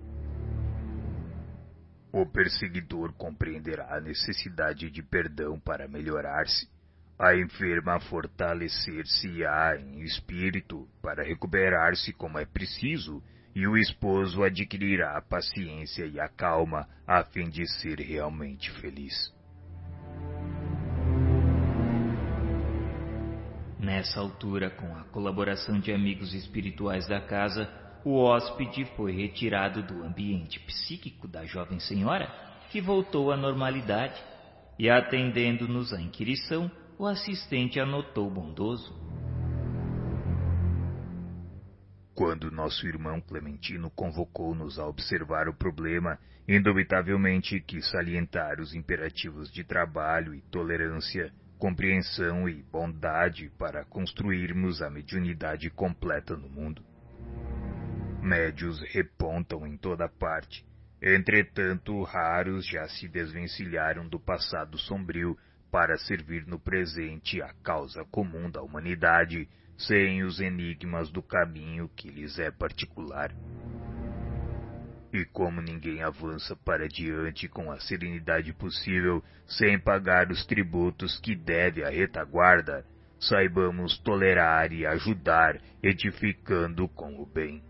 o 2.22 2.26
perseguidor 2.26 3.12
compreenderá 3.12 3.98
a 3.98 4.00
necessidade 4.00 4.90
de 4.90 5.04
perdão 5.04 5.60
para 5.60 5.86
melhorar-se. 5.86 6.66
A 7.20 7.36
enferma 7.36 8.00
fortalecer-se-á 8.00 9.76
em 9.78 10.00
espírito 10.00 10.88
para 11.02 11.24
recuperar-se 11.24 12.14
como 12.14 12.40
é 12.40 12.46
preciso, 12.46 13.22
e 13.54 13.68
o 13.68 13.78
esposo 13.78 14.44
adquirirá 14.44 15.18
a 15.18 15.22
paciência 15.22 16.06
e 16.06 16.18
a 16.18 16.30
calma 16.30 16.88
a 17.06 17.22
fim 17.26 17.50
de 17.50 17.68
ser 17.80 18.00
realmente 18.00 18.72
feliz. 18.80 19.34
Nessa 23.78 24.22
altura, 24.22 24.70
com 24.70 24.96
a 24.96 25.04
colaboração 25.12 25.82
de 25.82 25.92
amigos 25.92 26.34
espirituais 26.34 27.08
da 27.08 27.20
casa, 27.20 27.70
o 28.06 28.20
hóspede 28.20 28.86
foi 28.96 29.12
retirado 29.12 29.82
do 29.82 30.04
ambiente 30.04 30.60
psíquico 30.60 31.28
da 31.28 31.44
jovem 31.44 31.80
senhora, 31.80 32.32
que 32.70 32.80
voltou 32.80 33.32
à 33.32 33.36
normalidade, 33.36 34.22
e 34.78 34.88
atendendo-nos 34.88 35.92
à 35.92 36.00
inquirição, 36.00 36.70
o 37.00 37.08
assistente 37.08 37.80
anotou 37.80 38.30
bondoso. 38.30 38.94
Quando 42.14 42.52
nosso 42.52 42.86
irmão 42.88 43.20
Clementino 43.20 43.90
convocou-nos 43.90 44.78
a 44.78 44.86
observar 44.86 45.50
o 45.50 45.54
problema, 45.56 46.20
indubitavelmente 46.48 47.60
quis 47.60 47.90
salientar 47.90 48.62
os 48.62 48.76
imperativos 48.76 49.52
de 49.52 49.64
trabalho 49.64 50.36
e 50.36 50.42
tolerância, 50.42 51.34
compreensão 51.58 52.48
e 52.48 52.62
bondade 52.72 53.52
para 53.58 53.84
construirmos 53.84 54.82
a 54.84 54.92
mediunidade 54.92 55.72
completa 55.72 56.38
no 56.38 56.48
mundo. 56.48 56.84
Médios 58.26 58.82
repontam 58.92 59.68
em 59.68 59.78
toda 59.78 60.10
parte. 60.10 60.66
Entretanto, 61.00 62.02
raros 62.02 62.66
já 62.66 62.88
se 62.88 63.08
desvencilharam 63.08 64.10
do 64.10 64.20
passado 64.20 64.80
sombrio 64.80 65.38
para 65.72 65.96
servir 66.00 66.48
no 66.48 66.60
presente 66.60 67.40
a 67.40 67.54
causa 67.62 68.04
comum 68.06 68.50
da 68.50 68.64
humanidade, 68.64 69.48
sem 69.78 70.24
os 70.24 70.40
enigmas 70.40 71.12
do 71.12 71.22
caminho 71.22 71.88
que 71.96 72.10
lhes 72.10 72.40
é 72.40 72.50
particular. 72.50 73.32
E 75.14 75.24
como 75.26 75.62
ninguém 75.62 76.02
avança 76.02 76.56
para 76.56 76.88
diante 76.88 77.48
com 77.48 77.72
a 77.72 77.80
serenidade 77.80 78.52
possível, 78.54 79.24
sem 79.46 79.78
pagar 79.78 80.32
os 80.32 80.44
tributos 80.48 81.20
que 81.20 81.36
deve 81.36 81.84
à 81.84 81.90
retaguarda, 81.92 82.84
saibamos 83.20 84.00
tolerar 84.00 84.74
e 84.74 84.84
ajudar, 84.84 85.62
edificando 85.84 86.88
com 86.90 87.22
o 87.22 87.26
bem. 87.28 87.62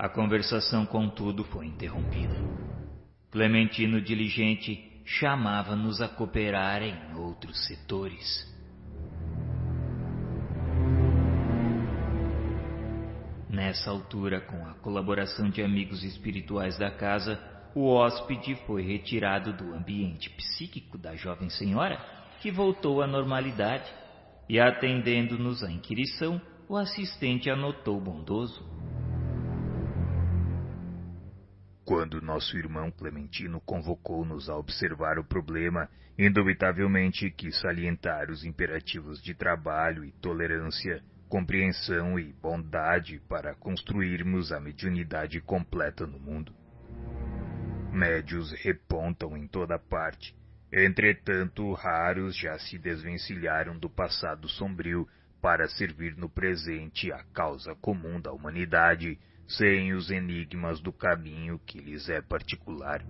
A 0.00 0.08
conversação, 0.08 0.86
contudo, 0.86 1.44
foi 1.44 1.66
interrompida. 1.66 2.34
Clementino 3.30 4.00
diligente 4.00 5.02
chamava-nos 5.04 6.00
a 6.00 6.08
cooperar 6.08 6.82
em 6.82 7.14
outros 7.16 7.66
setores. 7.66 8.50
Nessa 13.50 13.90
altura, 13.90 14.40
com 14.40 14.66
a 14.66 14.72
colaboração 14.76 15.50
de 15.50 15.62
amigos 15.62 16.02
espirituais 16.02 16.78
da 16.78 16.90
casa, 16.90 17.38
o 17.74 17.86
hóspede 17.86 18.54
foi 18.66 18.80
retirado 18.80 19.52
do 19.52 19.74
ambiente 19.74 20.30
psíquico 20.30 20.96
da 20.96 21.14
jovem 21.14 21.50
senhora, 21.50 21.98
que 22.40 22.50
voltou 22.50 23.02
à 23.02 23.06
normalidade, 23.06 23.92
e 24.48 24.58
atendendo-nos 24.58 25.62
à 25.62 25.70
inquirição, 25.70 26.40
o 26.66 26.78
assistente 26.78 27.50
anotou 27.50 28.00
bondoso. 28.00 28.64
Quando 31.90 32.22
nosso 32.22 32.56
irmão 32.56 32.88
Clementino 32.88 33.60
convocou-nos 33.62 34.48
a 34.48 34.56
observar 34.56 35.18
o 35.18 35.24
problema, 35.24 35.88
indubitavelmente 36.16 37.28
quis 37.32 37.58
salientar 37.58 38.30
os 38.30 38.44
imperativos 38.44 39.20
de 39.20 39.34
trabalho 39.34 40.04
e 40.04 40.12
tolerância, 40.12 41.02
compreensão 41.28 42.16
e 42.16 42.32
bondade 42.32 43.20
para 43.28 43.56
construirmos 43.56 44.52
a 44.52 44.60
mediunidade 44.60 45.40
completa 45.40 46.06
no 46.06 46.20
mundo. 46.20 46.54
Médios 47.92 48.52
repontam 48.62 49.36
em 49.36 49.48
toda 49.48 49.76
parte. 49.76 50.32
Entretanto, 50.72 51.72
raros 51.72 52.36
já 52.36 52.56
se 52.60 52.78
desvencilharam 52.78 53.76
do 53.76 53.90
passado 53.90 54.48
sombrio 54.48 55.08
para 55.42 55.66
servir 55.66 56.16
no 56.16 56.28
presente 56.28 57.10
a 57.10 57.24
causa 57.34 57.74
comum 57.74 58.20
da 58.20 58.30
humanidade, 58.30 59.18
sem 59.56 59.92
os 59.92 60.10
enigmas 60.10 60.80
do 60.80 60.92
caminho 60.92 61.58
que 61.66 61.78
lhes 61.78 62.08
é 62.08 62.20
particular. 62.20 63.04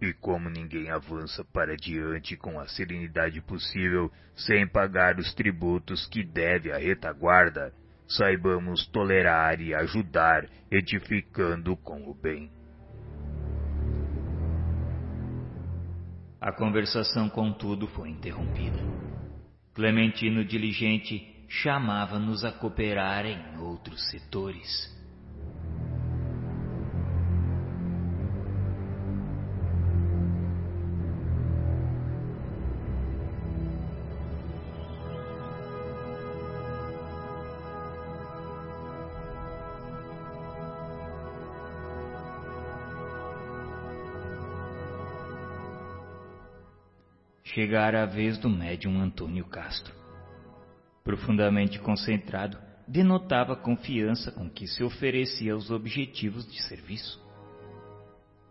E 0.00 0.12
como 0.12 0.48
ninguém 0.48 0.90
avança 0.90 1.44
para 1.44 1.76
diante 1.76 2.36
com 2.36 2.60
a 2.60 2.68
serenidade 2.68 3.40
possível 3.40 4.10
sem 4.34 4.66
pagar 4.66 5.18
os 5.18 5.34
tributos 5.34 6.06
que 6.06 6.22
deve 6.22 6.70
à 6.70 6.76
retaguarda, 6.76 7.72
saibamos 8.06 8.86
tolerar 8.88 9.60
e 9.60 9.74
ajudar, 9.74 10.48
edificando 10.70 11.76
com 11.76 12.08
o 12.08 12.14
bem. 12.14 12.50
A 16.40 16.52
conversação, 16.52 17.28
contudo, 17.28 17.88
foi 17.88 18.10
interrompida. 18.10 18.78
Clementino 19.74 20.44
diligente 20.44 21.37
chamava-nos 21.48 22.44
a 22.44 22.52
cooperar 22.52 23.24
em 23.26 23.58
outros 23.58 24.10
setores. 24.10 24.98
chegara 47.58 48.04
a 48.04 48.06
vez 48.06 48.38
do 48.38 48.48
médium 48.48 49.00
Antônio 49.00 49.44
Castro. 49.44 50.07
Profundamente 51.08 51.78
concentrado, 51.78 52.58
denotava 52.86 53.54
a 53.54 53.56
confiança 53.56 54.30
com 54.30 54.46
que 54.46 54.66
se 54.66 54.84
oferecia 54.84 55.54
aos 55.54 55.70
objetivos 55.70 56.46
de 56.46 56.62
serviço. 56.62 57.18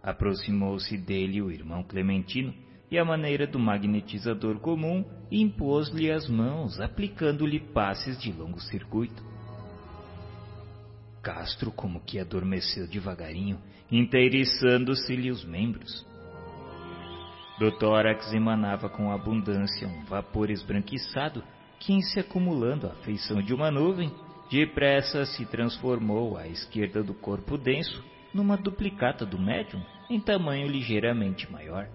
Aproximou-se 0.01 0.97
dele 0.97 1.39
o 1.39 1.51
irmão 1.51 1.83
Clementino 1.83 2.51
e, 2.89 2.97
à 2.97 3.05
maneira 3.05 3.45
do 3.45 3.59
magnetizador 3.59 4.59
comum, 4.59 5.05
impôs-lhe 5.31 6.09
as 6.11 6.27
mãos, 6.27 6.81
aplicando-lhe 6.81 7.59
passes 7.59 8.19
de 8.19 8.31
longo 8.31 8.59
circuito. 8.59 9.23
Castro 11.21 11.71
como 11.71 11.99
que 11.99 12.17
adormeceu 12.17 12.87
devagarinho, 12.87 13.61
inteiriçando-se-lhe 13.91 15.29
os 15.29 15.45
membros. 15.45 16.03
Do 17.59 17.71
tórax 17.77 18.33
emanava 18.33 18.89
com 18.89 19.11
abundância 19.11 19.87
um 19.87 20.05
vapor 20.05 20.49
esbranquiçado 20.49 21.43
que, 21.79 21.93
em 21.93 22.01
se 22.01 22.19
acumulando 22.19 22.87
à 22.87 22.95
feição 23.03 23.41
de 23.41 23.53
uma 23.53 23.71
nuvem, 23.71 24.11
depressa 24.49 25.25
se 25.25 25.45
transformou 25.45 26.37
à 26.37 26.47
esquerda 26.47 27.03
do 27.03 27.13
corpo 27.13 27.57
denso 27.57 28.03
numa 28.33 28.57
duplicata 28.57 29.25
do 29.25 29.39
médium 29.39 29.81
em 30.09 30.19
tamanho 30.19 30.67
ligeiramente 30.67 31.51
maior. 31.51 31.87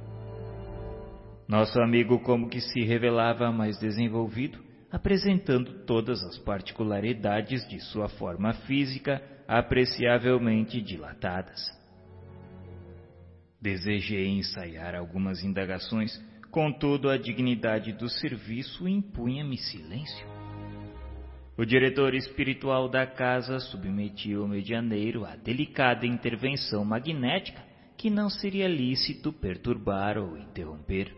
Nosso 1.48 1.80
amigo 1.80 2.18
como 2.20 2.48
que 2.48 2.60
se 2.60 2.82
revelava 2.82 3.50
mais 3.50 3.78
desenvolvido, 3.78 4.58
apresentando 4.90 5.84
todas 5.84 6.22
as 6.24 6.38
particularidades 6.38 7.66
de 7.68 7.80
sua 7.80 8.08
forma 8.08 8.52
física 8.52 9.22
apreciavelmente 9.46 10.80
dilatadas. 10.80 11.60
Desejei 13.60 14.28
ensaiar 14.28 14.94
algumas 14.94 15.44
indagações, 15.44 16.18
contudo 16.52 17.08
a 17.08 17.16
dignidade 17.16 17.94
do 17.94 18.10
serviço 18.10 18.86
impunha-me 18.86 19.56
silêncio. 19.56 20.26
O 21.56 21.64
diretor 21.64 22.14
espiritual 22.14 22.90
da 22.90 23.06
casa 23.06 23.58
submetia 23.58 24.38
o 24.38 24.46
medianeiro 24.46 25.24
a 25.24 25.34
delicada 25.34 26.06
intervenção 26.06 26.84
magnética 26.84 27.62
que 27.96 28.10
não 28.10 28.28
seria 28.28 28.68
lícito 28.68 29.32
perturbar 29.32 30.18
ou 30.18 30.36
interromper. 30.36 31.14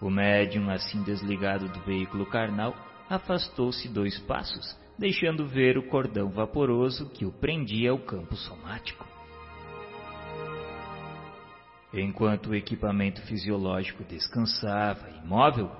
O 0.00 0.08
médium, 0.08 0.70
assim 0.70 1.02
desligado 1.02 1.68
do 1.68 1.80
veículo 1.80 2.26
carnal, 2.26 2.76
afastou-se 3.10 3.88
dois 3.88 4.16
passos, 4.20 4.78
deixando 4.96 5.46
ver 5.46 5.76
o 5.76 5.88
cordão 5.88 6.30
vaporoso 6.30 7.10
que 7.10 7.24
o 7.24 7.32
prendia 7.32 7.90
ao 7.90 7.98
campo 7.98 8.36
somático. 8.36 9.13
Enquanto 11.94 12.48
o 12.48 12.54
equipamento 12.54 13.22
fisiológico 13.22 14.02
descansava 14.02 15.08
imóvel, 15.24 15.70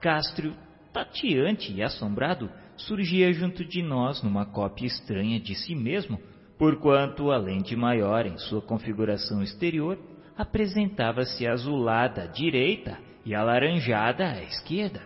Castro, 0.00 0.54
tateante 0.92 1.72
e 1.72 1.82
assombrado, 1.82 2.48
surgia 2.76 3.32
junto 3.32 3.64
de 3.64 3.82
nós 3.82 4.22
numa 4.22 4.46
cópia 4.46 4.86
estranha 4.86 5.40
de 5.40 5.56
si 5.56 5.74
mesmo, 5.74 6.20
porquanto, 6.56 7.32
além 7.32 7.60
de 7.60 7.74
maior 7.74 8.24
em 8.24 8.38
sua 8.38 8.62
configuração 8.62 9.42
exterior, 9.42 9.98
apresentava-se 10.36 11.46
azulada 11.46 12.22
à 12.22 12.26
direita 12.26 12.96
e 13.24 13.34
alaranjada 13.34 14.30
à 14.30 14.42
esquerda. 14.44 15.02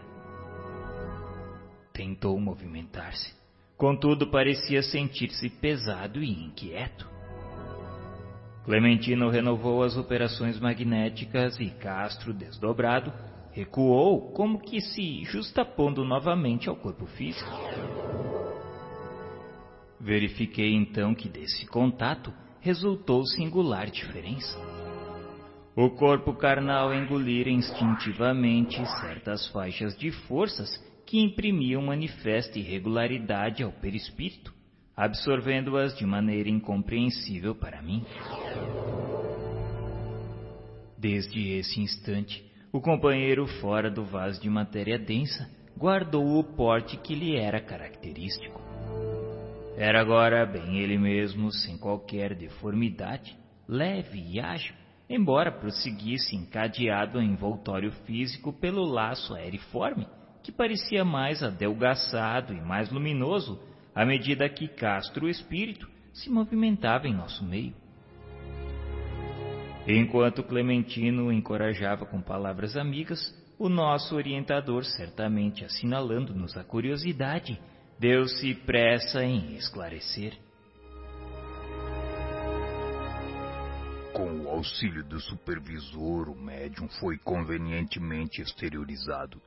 Tentou 1.95 2.39
movimentar-se, 2.39 3.35
contudo 3.77 4.31
parecia 4.31 4.83
sentir-se 4.83 5.49
pesado 5.49 6.23
e 6.23 6.31
inquieto. 6.31 7.18
Clementino 8.69 9.31
renovou 9.31 9.83
as 9.83 9.97
operações 9.97 10.61
magnéticas 10.61 11.59
e 11.59 11.71
Castro, 11.71 12.35
desdobrado, 12.35 13.11
recuou 13.51 14.31
como 14.33 14.61
que 14.61 14.79
se 14.79 15.25
justapondo 15.25 16.05
novamente 16.05 16.69
ao 16.69 16.77
corpo 16.77 17.07
físico. 17.07 17.51
Verifiquei 19.99 20.75
então 20.75 21.15
que 21.15 21.31
desse 21.31 21.65
contato 21.69 22.31
resultou 22.61 23.25
singular 23.25 23.91
diferença. 23.91 24.59
O 25.75 25.89
corpo 25.89 26.35
carnal 26.35 26.93
engolira 26.93 27.49
instintivamente 27.49 28.85
certas 29.01 29.49
faixas 29.49 29.97
de 29.97 30.11
forças 30.11 30.69
que 31.07 31.19
imprimiam 31.19 31.81
manifesta 31.81 32.59
irregularidade 32.59 33.63
ao 33.63 33.73
perispírito 33.73 34.58
absorvendo-as 34.99 35.97
de 35.97 36.05
maneira 36.05 36.49
incompreensível 36.49 37.55
para 37.55 37.81
mim. 37.81 38.05
Desde 40.99 41.53
esse 41.53 41.81
instante, 41.81 42.45
o 42.73 42.81
companheiro 42.81 43.47
fora 43.61 43.89
do 43.89 44.05
vaso 44.05 44.43
de 44.43 44.51
matéria 44.51 44.99
densa 44.99 45.49
guardou 45.77 46.41
o 46.41 46.43
porte 46.43 46.97
que 46.97 47.15
lhe 47.15 47.37
era 47.37 47.61
característico. 47.61 48.61
Era 49.77 50.01
agora 50.01 50.45
bem 50.45 50.81
ele 50.81 50.99
mesmo, 50.99 51.53
sem 51.53 51.79
qualquer 51.79 52.35
deformidade, 52.35 53.39
leve 53.69 54.19
e 54.19 54.41
ágil, 54.41 54.75
embora 55.09 55.53
prosseguisse 55.53 56.35
encadeado 56.35 57.21
em 57.23 57.31
envoltório 57.31 57.93
físico 58.05 58.53
pelo 58.53 58.83
laço 58.83 59.33
aeriforme, 59.33 60.09
que 60.43 60.51
parecia 60.51 61.05
mais 61.05 61.41
adelgaçado 61.41 62.53
e 62.53 62.61
mais 62.61 62.91
luminoso 62.91 63.68
à 63.99 64.05
medida 64.05 64.49
que 64.49 64.69
Castro, 64.69 65.27
o 65.27 65.29
espírito, 65.29 65.91
se 66.13 66.31
movimentava 66.31 67.09
em 67.09 67.13
nosso 67.13 67.45
meio. 67.45 67.75
Enquanto 69.89 70.45
Clementino 70.45 71.33
encorajava 71.33 72.07
com 72.07 72.23
palavras 72.23 72.77
amigas, 72.77 73.19
o 73.59 73.69
nosso 73.69 74.15
orientador, 74.15 74.85
certamente 74.85 75.65
assinalando-nos 75.65 76.57
a 76.57 76.63
curiosidade, 76.63 77.61
deu-se 77.99 78.55
pressa 78.55 79.25
em 79.25 79.57
esclarecer. 79.57 80.39
Com 84.13 84.43
o 84.43 84.49
auxílio 84.49 85.03
do 85.03 85.19
supervisor, 85.19 86.29
o 86.29 86.41
médium 86.41 86.89
foi 87.01 87.19
convenientemente 87.19 88.41
exteriorizado. 88.41 89.43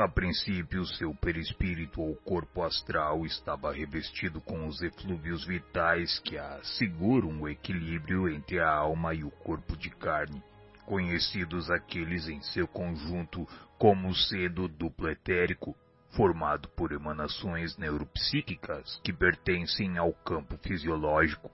A 0.00 0.08
princípio, 0.08 0.86
seu 0.86 1.14
perispírito 1.14 2.00
ou 2.00 2.16
corpo 2.16 2.62
astral 2.62 3.26
estava 3.26 3.70
revestido 3.70 4.40
com 4.40 4.66
os 4.66 4.80
eflúvios 4.80 5.44
vitais 5.44 6.18
que 6.20 6.38
asseguram 6.38 7.42
o 7.42 7.46
equilíbrio 7.46 8.26
entre 8.26 8.58
a 8.60 8.70
alma 8.70 9.12
e 9.12 9.22
o 9.24 9.30
corpo 9.30 9.76
de 9.76 9.90
carne, 9.90 10.42
conhecidos 10.86 11.70
aqueles 11.70 12.28
em 12.28 12.40
seu 12.40 12.66
conjunto 12.66 13.46
como 13.76 14.14
cedo 14.14 14.68
duplo 14.68 15.10
etérico, 15.10 15.76
formado 16.16 16.66
por 16.70 16.92
emanações 16.92 17.76
neuropsíquicas 17.76 18.98
que 19.04 19.12
pertencem 19.12 19.98
ao 19.98 20.14
campo 20.14 20.56
fisiológico 20.66 21.50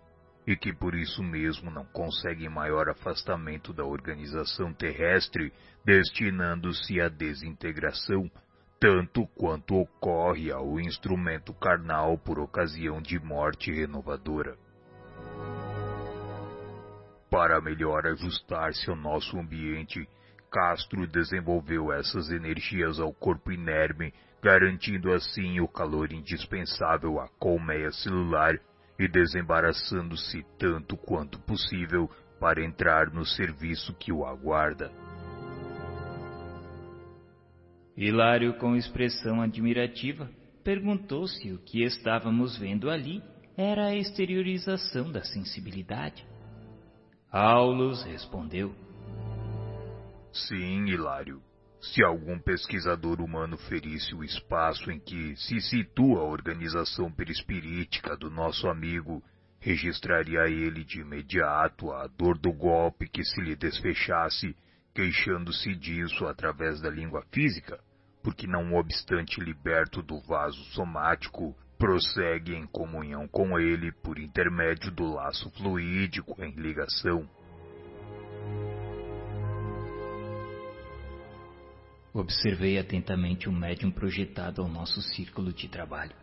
e 0.46 0.56
que 0.56 0.72
por 0.72 0.94
isso 0.94 1.22
mesmo 1.22 1.70
não 1.70 1.84
conseguem 1.86 2.48
maior 2.48 2.88
afastamento 2.88 3.72
da 3.72 3.84
organização 3.84 4.72
terrestre, 4.72 5.52
destinando-se 5.84 7.00
à 7.00 7.08
desintegração, 7.08 8.30
tanto 8.78 9.26
quanto 9.34 9.74
ocorre 9.74 10.52
ao 10.52 10.78
instrumento 10.78 11.52
carnal 11.52 12.16
por 12.16 12.38
ocasião 12.38 13.02
de 13.02 13.18
morte 13.18 13.72
renovadora. 13.72 14.56
Para 17.28 17.60
melhor 17.60 18.06
ajustar-se 18.06 18.88
ao 18.88 18.94
nosso 18.94 19.36
ambiente, 19.36 20.08
Castro 20.48 21.08
desenvolveu 21.08 21.92
essas 21.92 22.30
energias 22.30 23.00
ao 23.00 23.12
corpo 23.12 23.50
inerme, 23.50 24.14
garantindo 24.40 25.12
assim 25.12 25.58
o 25.58 25.66
calor 25.66 26.12
indispensável 26.12 27.18
à 27.18 27.28
colmeia 27.38 27.90
celular 27.90 28.60
e 28.98 29.08
desembaraçando-se 29.08 30.44
tanto 30.58 30.96
quanto 30.96 31.38
possível 31.40 32.10
para 32.40 32.64
entrar 32.64 33.10
no 33.10 33.24
serviço 33.24 33.94
que 33.94 34.12
o 34.12 34.24
aguarda. 34.24 34.90
Hilário, 37.96 38.54
com 38.58 38.76
expressão 38.76 39.40
admirativa, 39.40 40.30
perguntou 40.62 41.26
se 41.26 41.52
o 41.52 41.58
que 41.58 41.82
estávamos 41.82 42.58
vendo 42.58 42.90
ali 42.90 43.22
era 43.56 43.86
a 43.86 43.96
exteriorização 43.96 45.10
da 45.10 45.22
sensibilidade. 45.24 46.26
Aulus 47.32 48.02
respondeu: 48.04 48.74
Sim, 50.30 50.86
Hilário. 50.86 51.45
Se 51.80 52.02
algum 52.02 52.38
pesquisador 52.38 53.20
humano 53.20 53.56
ferisse 53.56 54.14
o 54.14 54.24
espaço 54.24 54.90
em 54.90 54.98
que 54.98 55.36
se 55.36 55.60
situa 55.60 56.20
a 56.20 56.24
organização 56.24 57.10
perispirítica 57.12 58.16
do 58.16 58.30
nosso 58.30 58.68
amigo, 58.68 59.22
registraria 59.60 60.48
ele 60.48 60.84
de 60.84 61.00
imediato 61.00 61.90
a 61.92 62.06
dor 62.06 62.38
do 62.38 62.52
golpe 62.52 63.08
que 63.08 63.24
se 63.24 63.40
lhe 63.40 63.54
desfechasse, 63.54 64.56
queixando-se 64.94 65.74
disso 65.74 66.26
através 66.26 66.80
da 66.80 66.88
língua 66.88 67.24
física, 67.32 67.78
porque 68.22 68.46
não 68.46 68.74
obstante 68.74 69.40
liberto 69.40 70.02
do 70.02 70.20
vaso 70.20 70.62
somático, 70.72 71.54
prossegue 71.78 72.54
em 72.54 72.66
comunhão 72.66 73.28
com 73.28 73.58
ele 73.58 73.92
por 73.92 74.18
intermédio 74.18 74.90
do 74.90 75.12
laço 75.12 75.50
fluídico 75.50 76.42
em 76.42 76.50
ligação. 76.52 77.28
Observei 82.16 82.78
atentamente 82.78 83.46
o 83.46 83.52
médium 83.52 83.90
projetado 83.90 84.62
ao 84.62 84.68
nosso 84.68 85.02
círculo 85.02 85.52
de 85.52 85.68
trabalho. 85.68 86.14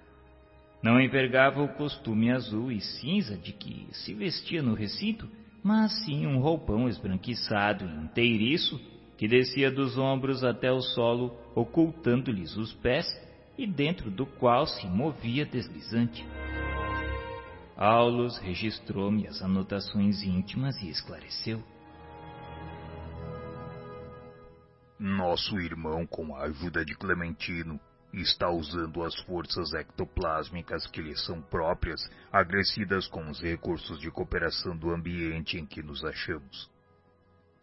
Não 0.82 1.00
envergava 1.00 1.62
o 1.62 1.68
costume 1.76 2.32
azul 2.32 2.72
e 2.72 2.82
cinza 2.82 3.38
de 3.38 3.54
que 3.54 3.86
se 3.92 4.12
vestia 4.16 4.64
no 4.64 4.74
recinto, 4.74 5.30
mas 5.64 6.04
sim 6.04 6.26
um 6.26 6.40
roupão 6.40 6.90
esbranquiçado 6.90 7.86
e 7.86 8.06
inteiriço 8.06 8.82
que 9.20 9.28
descia 9.28 9.70
dos 9.70 9.96
ombros 9.96 10.44
até 10.44 10.72
o 10.72 10.82
solo, 10.82 11.38
ocultando-lhes 11.54 12.58
os 12.58 12.74
pés 12.74 13.06
e 13.56 13.68
dentro 13.68 14.10
do 14.10 14.26
qual 14.26 14.66
se 14.66 14.88
movia 14.88 15.46
deslizante. 15.46 16.26
Aulus 17.78 18.40
registrou-me 18.40 19.28
as 19.28 19.44
anotações 19.44 20.24
íntimas 20.24 20.76
e 20.82 20.90
esclareceu. 20.90 21.64
Nosso 25.06 25.60
irmão, 25.60 26.08
com 26.08 26.34
a 26.34 26.44
ajuda 26.44 26.86
de 26.86 26.96
Clementino, 26.96 27.78
está 28.14 28.50
usando 28.50 29.04
as 29.04 29.14
forças 29.24 29.74
ectoplásmicas 29.74 30.88
que 30.88 31.02
lhe 31.02 31.14
são 31.18 31.42
próprias, 31.42 32.10
agressidas 32.32 33.06
com 33.10 33.30
os 33.30 33.42
recursos 33.42 34.00
de 34.00 34.10
cooperação 34.10 34.78
do 34.78 34.92
ambiente 34.92 35.58
em 35.58 35.66
que 35.66 35.84
nos 35.84 36.06
achamos. 36.06 36.72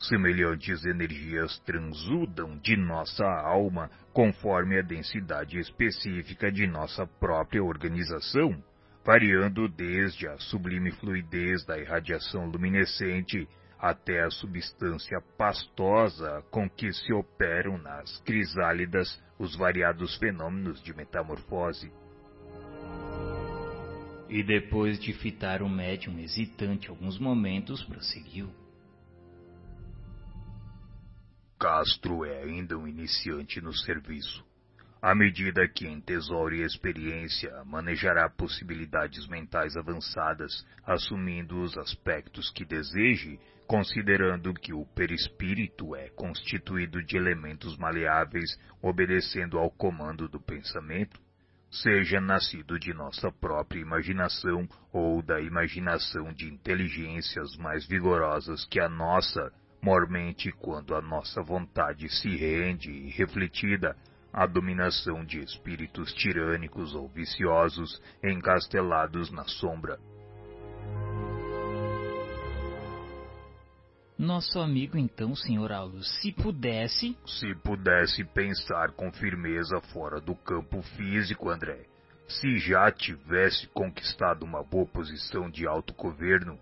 Semelhantes 0.01 0.85
energias 0.85 1.59
transudam 1.60 2.59
de 2.59 2.77
nossa 2.77 3.25
alma 3.25 3.91
conforme 4.12 4.78
a 4.78 4.83
densidade 4.83 5.59
específica 5.59 6.52
de 6.52 6.67
nossa 6.67 7.07
própria 7.07 7.65
organização, 7.65 8.62
variando 9.02 9.67
desde 9.67 10.28
a 10.28 10.36
sublime 10.36 10.91
fluidez 10.91 11.65
da 11.65 11.78
irradiação 11.78 12.44
luminescente 12.44 13.49
até 13.81 14.23
a 14.23 14.31
substância 14.31 15.20
pastosa 15.39 16.44
com 16.50 16.68
que 16.68 16.92
se 16.92 17.12
operam 17.15 17.78
nas 17.78 18.18
crisálidas 18.20 19.20
os 19.39 19.57
variados 19.57 20.17
fenômenos 20.17 20.83
de 20.83 20.94
metamorfose. 20.94 21.91
E 24.28 24.42
depois 24.42 25.00
de 25.00 25.15
fitar 25.15 25.62
o 25.62 25.68
médium 25.68 26.18
hesitante 26.18 26.91
alguns 26.91 27.18
momentos, 27.18 27.83
prosseguiu. 27.83 28.50
Castro 31.59 32.25
é 32.25 32.42
ainda 32.42 32.76
um 32.76 32.86
iniciante 32.86 33.60
no 33.60 33.73
serviço. 33.73 34.44
À 35.02 35.15
medida 35.15 35.67
que 35.67 35.89
entesoure 35.89 36.60
experiência, 36.60 37.65
manejará 37.65 38.28
possibilidades 38.28 39.26
mentais 39.28 39.75
avançadas, 39.75 40.67
assumindo 40.84 41.62
os 41.62 41.76
aspectos 41.78 42.50
que 42.50 42.67
deseje, 42.67 43.41
considerando 43.70 44.52
que 44.52 44.73
o 44.73 44.84
perispírito 44.84 45.94
é 45.94 46.08
constituído 46.08 47.00
de 47.05 47.16
elementos 47.16 47.78
maleáveis, 47.78 48.58
obedecendo 48.82 49.60
ao 49.60 49.70
comando 49.70 50.28
do 50.28 50.40
pensamento, 50.40 51.20
seja 51.70 52.20
nascido 52.20 52.81
de 52.81 52.92
nossa 52.92 53.31
própria 53.31 53.78
imaginação 53.78 54.68
ou 54.92 55.23
da 55.23 55.40
imaginação 55.40 56.32
de 56.32 56.52
inteligências 56.52 57.57
mais 57.58 57.86
vigorosas 57.86 58.65
que 58.65 58.81
a 58.81 58.89
nossa, 58.89 59.52
mormente 59.81 60.50
quando 60.50 60.92
a 60.97 61.00
nossa 61.00 61.40
vontade 61.40 62.08
se 62.08 62.28
rende 62.28 62.90
e 62.90 63.10
refletida 63.10 63.97
a 64.32 64.47
dominação 64.47 65.24
de 65.24 65.39
espíritos 65.39 66.12
tirânicos 66.15 66.92
ou 66.92 67.07
viciosos 67.07 68.02
encastelados 68.20 69.31
na 69.31 69.44
sombra. 69.44 69.97
Nosso 74.20 74.60
amigo 74.60 74.99
então, 74.99 75.34
Sr. 75.34 75.73
Aulus, 75.73 76.20
se 76.20 76.31
pudesse... 76.31 77.16
Se 77.24 77.55
pudesse 77.55 78.23
pensar 78.23 78.92
com 78.92 79.10
firmeza 79.10 79.81
fora 79.94 80.20
do 80.20 80.34
campo 80.34 80.82
físico, 80.82 81.49
André. 81.49 81.86
Se 82.28 82.58
já 82.58 82.92
tivesse 82.92 83.66
conquistado 83.68 84.42
uma 84.42 84.62
boa 84.62 84.84
posição 84.84 85.49
de 85.49 85.66
autogoverno, 85.66 86.58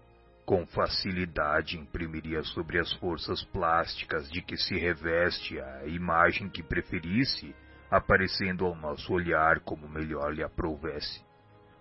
com 0.46 0.64
facilidade 0.68 1.76
imprimiria 1.76 2.44
sobre 2.44 2.78
as 2.78 2.92
forças 2.92 3.42
plásticas 3.42 4.30
de 4.30 4.40
que 4.40 4.56
se 4.56 4.78
reveste 4.78 5.58
a 5.58 5.84
imagem 5.88 6.48
que 6.48 6.62
preferisse, 6.62 7.56
aparecendo 7.90 8.66
ao 8.66 8.76
nosso 8.76 9.12
olhar 9.12 9.58
como 9.62 9.88
melhor 9.88 10.32
lhe 10.32 10.44
aprovesse. 10.44 11.26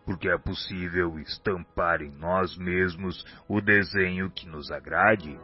Porque 0.07 0.27
é 0.27 0.39
possível 0.39 1.19
estampar 1.19 2.01
em 2.01 2.09
nós 2.09 2.57
mesmos 2.57 3.23
o 3.47 3.61
desenho 3.61 4.31
que 4.31 4.47
nos 4.47 4.72
agrade? 4.72 5.38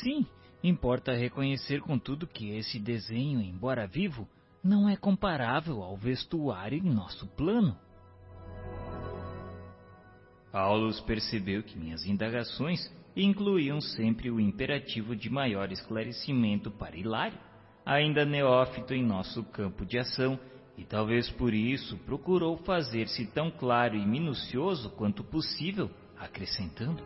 Sim, 0.00 0.26
importa 0.62 1.12
reconhecer 1.12 1.80
contudo 1.80 2.26
que 2.26 2.50
esse 2.56 2.78
desenho, 2.78 3.40
embora 3.40 3.86
vivo, 3.86 4.28
não 4.62 4.88
é 4.88 4.96
comparável 4.96 5.82
ao 5.82 5.96
vestuário 5.96 6.78
em 6.78 6.90
nosso 6.90 7.26
plano. 7.28 7.76
Aulus 10.52 11.00
percebeu 11.00 11.62
que 11.62 11.78
minhas 11.78 12.04
indagações 12.04 12.90
incluíam 13.16 13.80
sempre 13.80 14.30
o 14.30 14.38
imperativo 14.38 15.16
de 15.16 15.28
maior 15.28 15.72
esclarecimento 15.72 16.70
para 16.70 16.96
Hilário, 16.96 17.38
ainda 17.84 18.24
neófito 18.24 18.94
em 18.94 19.04
nosso 19.04 19.42
campo 19.44 19.84
de 19.84 19.98
ação, 19.98 20.38
e 20.76 20.84
talvez 20.84 21.28
por 21.30 21.52
isso 21.52 21.96
procurou 21.98 22.56
fazer-se 22.58 23.26
tão 23.26 23.50
claro 23.50 23.96
e 23.96 24.06
minucioso 24.06 24.90
quanto 24.90 25.22
possível, 25.24 25.90
acrescentando: 26.18 27.02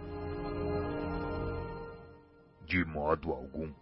De 2.67 2.85
modo 2.85 3.33
algum. 3.33 3.73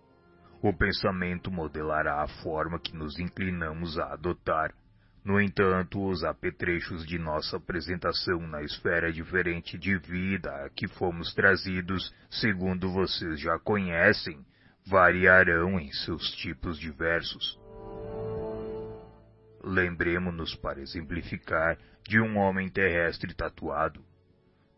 O 0.63 0.73
pensamento 0.73 1.51
modelará 1.51 2.23
a 2.23 2.29
forma 2.43 2.79
que 2.79 2.97
nos 2.97 3.19
inclinamos 3.19 3.99
a 3.99 4.13
adotar 4.13 4.75
no 5.25 5.41
entanto, 5.41 6.07
os 6.07 6.23
apetrechos 6.23 7.07
de 7.07 7.19
nossa 7.19 7.57
apresentação 7.57 8.47
na 8.47 8.63
esfera 8.63 9.11
diferente 9.11 9.79
de 9.79 9.97
vida 9.97 10.51
a 10.51 10.69
que 10.69 10.87
fomos 10.87 11.33
trazidos, 11.33 12.15
segundo 12.29 12.93
vocês 12.93 13.41
já 13.41 13.59
conhecem, 13.59 14.45
variarão 14.87 15.81
em 15.81 15.91
seus 15.93 16.31
tipos 16.33 16.79
diversos. 16.79 17.59
Lembremos-nos, 19.63 20.55
para 20.57 20.83
exemplificar, 20.83 21.79
de 22.07 22.21
um 22.21 22.37
homem 22.37 22.69
terrestre 22.69 23.33
tatuado. 23.33 24.05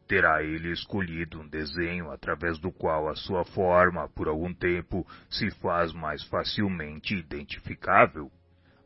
Terá 0.06 0.42
ele 0.42 0.70
escolhido 0.70 1.40
um 1.40 1.48
desenho 1.48 2.10
através 2.10 2.58
do 2.58 2.70
qual 2.70 3.08
a 3.08 3.16
sua 3.16 3.44
forma, 3.44 4.08
por 4.08 4.28
algum 4.28 4.54
tempo, 4.54 5.06
se 5.28 5.50
faz 5.60 5.92
mais 5.92 6.22
facilmente 6.24 7.14
identificável? 7.14 8.30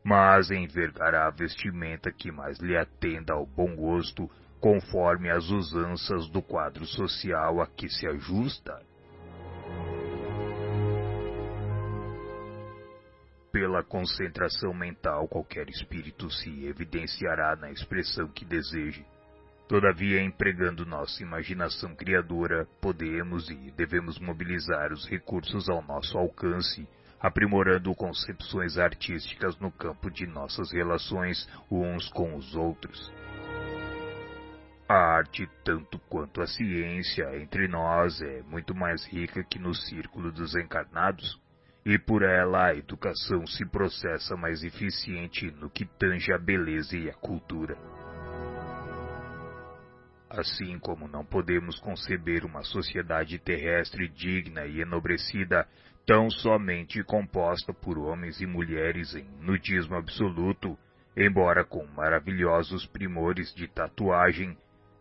mas 0.03 0.49
envergará 0.49 1.27
a 1.27 1.31
vestimenta 1.31 2.11
que 2.11 2.31
mais 2.31 2.57
lhe 2.59 2.75
atenda 2.75 3.33
ao 3.33 3.45
bom 3.45 3.75
gosto, 3.75 4.29
conforme 4.59 5.29
as 5.29 5.49
usanças 5.49 6.29
do 6.29 6.41
quadro 6.41 6.85
social 6.85 7.61
a 7.61 7.67
que 7.67 7.89
se 7.89 8.07
ajusta. 8.07 8.81
Pela 13.51 13.83
concentração 13.83 14.73
mental, 14.73 15.27
qualquer 15.27 15.69
espírito 15.69 16.31
se 16.31 16.65
evidenciará 16.65 17.55
na 17.55 17.69
expressão 17.69 18.27
que 18.29 18.45
deseje. 18.45 19.05
Todavia, 19.71 20.21
empregando 20.21 20.85
nossa 20.85 21.23
imaginação 21.23 21.95
criadora, 21.95 22.67
podemos 22.81 23.49
e 23.49 23.71
devemos 23.71 24.19
mobilizar 24.19 24.91
os 24.91 25.07
recursos 25.07 25.69
ao 25.69 25.81
nosso 25.81 26.17
alcance, 26.17 26.85
aprimorando 27.21 27.95
concepções 27.95 28.77
artísticas 28.77 29.57
no 29.59 29.71
campo 29.71 30.11
de 30.11 30.27
nossas 30.27 30.73
relações 30.73 31.47
uns 31.71 32.09
com 32.09 32.35
os 32.35 32.53
outros. 32.53 33.13
A 34.89 35.15
arte, 35.15 35.49
tanto 35.63 35.97
quanto 36.09 36.41
a 36.41 36.47
ciência, 36.47 37.33
entre 37.41 37.69
nós 37.69 38.21
é 38.21 38.41
muito 38.41 38.75
mais 38.75 39.05
rica 39.07 39.41
que 39.41 39.57
no 39.57 39.73
círculo 39.73 40.33
dos 40.33 40.53
encarnados, 40.53 41.39
e 41.85 41.97
por 41.97 42.23
ela 42.23 42.65
a 42.65 42.75
educação 42.75 43.47
se 43.47 43.65
processa 43.65 44.35
mais 44.35 44.65
eficiente 44.65 45.49
no 45.49 45.69
que 45.69 45.85
tange 45.85 46.33
a 46.33 46.37
beleza 46.37 46.97
e 46.97 47.09
a 47.09 47.13
cultura. 47.13 48.00
Assim 50.33 50.79
como 50.79 51.09
não 51.09 51.25
podemos 51.25 51.77
conceber 51.79 52.45
uma 52.45 52.63
sociedade 52.63 53.37
terrestre 53.37 54.07
digna 54.07 54.65
e 54.65 54.79
enobrecida 54.79 55.67
tão 56.05 56.29
somente 56.29 57.03
composta 57.03 57.73
por 57.73 57.97
homens 57.97 58.39
e 58.39 58.45
mulheres 58.45 59.13
em 59.13 59.25
nudismo 59.41 59.95
absoluto, 59.95 60.77
embora 61.17 61.65
com 61.65 61.85
maravilhosos 61.85 62.85
primores 62.85 63.53
de 63.53 63.67
tatuagem, 63.67 64.57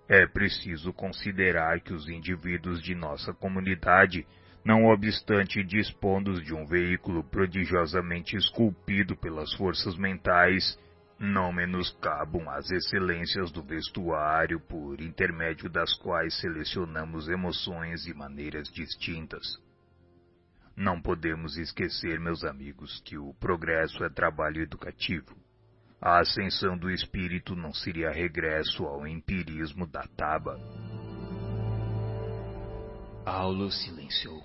é 0.08 0.26
preciso 0.26 0.92
considerar 0.92 1.80
que 1.80 1.92
os 1.94 2.08
indivíduos 2.08 2.82
de 2.82 2.96
nossa 2.96 3.32
comunidade, 3.32 4.26
não 4.64 4.86
obstante 4.86 5.62
dispondo 5.62 6.42
de 6.42 6.52
um 6.52 6.66
veículo 6.66 7.22
prodigiosamente 7.22 8.36
esculpido 8.36 9.14
pelas 9.16 9.54
forças 9.54 9.96
mentais, 9.96 10.76
não 11.20 11.52
menoscabam 11.52 12.48
as 12.48 12.70
excelências 12.70 13.52
do 13.52 13.62
vestuário 13.62 14.58
por 14.58 14.98
intermédio 15.02 15.68
das 15.68 15.92
quais 15.98 16.40
selecionamos 16.40 17.28
emoções 17.28 18.06
e 18.06 18.14
maneiras 18.14 18.70
distintas. 18.70 19.58
Não 20.74 20.98
podemos 20.98 21.58
esquecer, 21.58 22.18
meus 22.18 22.42
amigos, 22.42 23.02
que 23.04 23.18
o 23.18 23.34
progresso 23.34 24.02
é 24.02 24.08
trabalho 24.08 24.62
educativo. 24.62 25.36
A 26.00 26.20
ascensão 26.20 26.78
do 26.78 26.90
espírito 26.90 27.54
não 27.54 27.74
seria 27.74 28.10
regresso 28.10 28.86
ao 28.86 29.06
empirismo 29.06 29.86
da 29.86 30.04
taba. 30.16 30.58
Paulo 33.26 33.70
silenciou. 33.70 34.42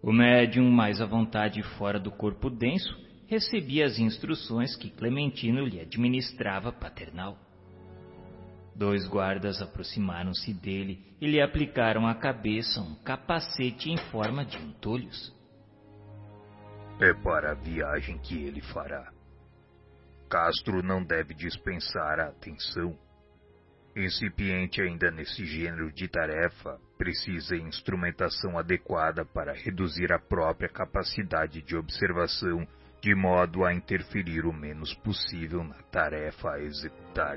O 0.00 0.12
médium, 0.12 0.70
mais 0.70 1.00
à 1.00 1.06
vontade 1.06 1.60
fora 1.76 1.98
do 1.98 2.12
corpo 2.12 2.48
denso, 2.48 2.96
recebia 3.32 3.86
as 3.86 3.98
instruções 3.98 4.76
que 4.76 4.90
Clementino 4.90 5.64
lhe 5.64 5.80
administrava 5.80 6.70
paternal. 6.70 7.38
Dois 8.76 9.08
guardas 9.08 9.62
aproximaram-se 9.62 10.52
dele 10.52 11.02
e 11.18 11.26
lhe 11.26 11.40
aplicaram 11.40 12.06
à 12.06 12.14
cabeça 12.14 12.78
um 12.82 12.94
capacete 12.96 13.90
em 13.90 13.96
forma 14.10 14.44
de 14.44 14.58
entolhos. 14.58 15.34
É 17.00 17.14
para 17.22 17.52
a 17.52 17.54
viagem 17.54 18.18
que 18.18 18.34
ele 18.34 18.60
fará. 18.60 19.10
Castro 20.28 20.82
não 20.82 21.02
deve 21.02 21.32
dispensar 21.32 22.20
a 22.20 22.28
atenção. 22.28 22.94
Incipiente 23.96 24.82
ainda 24.82 25.10
nesse 25.10 25.46
gênero 25.46 25.90
de 25.90 26.06
tarefa, 26.06 26.78
precisa 26.98 27.56
instrumentação 27.56 28.58
adequada 28.58 29.24
para 29.24 29.54
reduzir 29.54 30.12
a 30.12 30.18
própria 30.18 30.68
capacidade 30.68 31.62
de 31.62 31.74
observação 31.74 32.66
de 33.02 33.16
modo 33.16 33.64
a 33.64 33.74
interferir 33.74 34.46
o 34.46 34.52
menos 34.52 34.94
possível 34.94 35.64
na 35.64 35.82
tarefa 35.90 36.52
a 36.52 36.62
executar. 36.62 37.36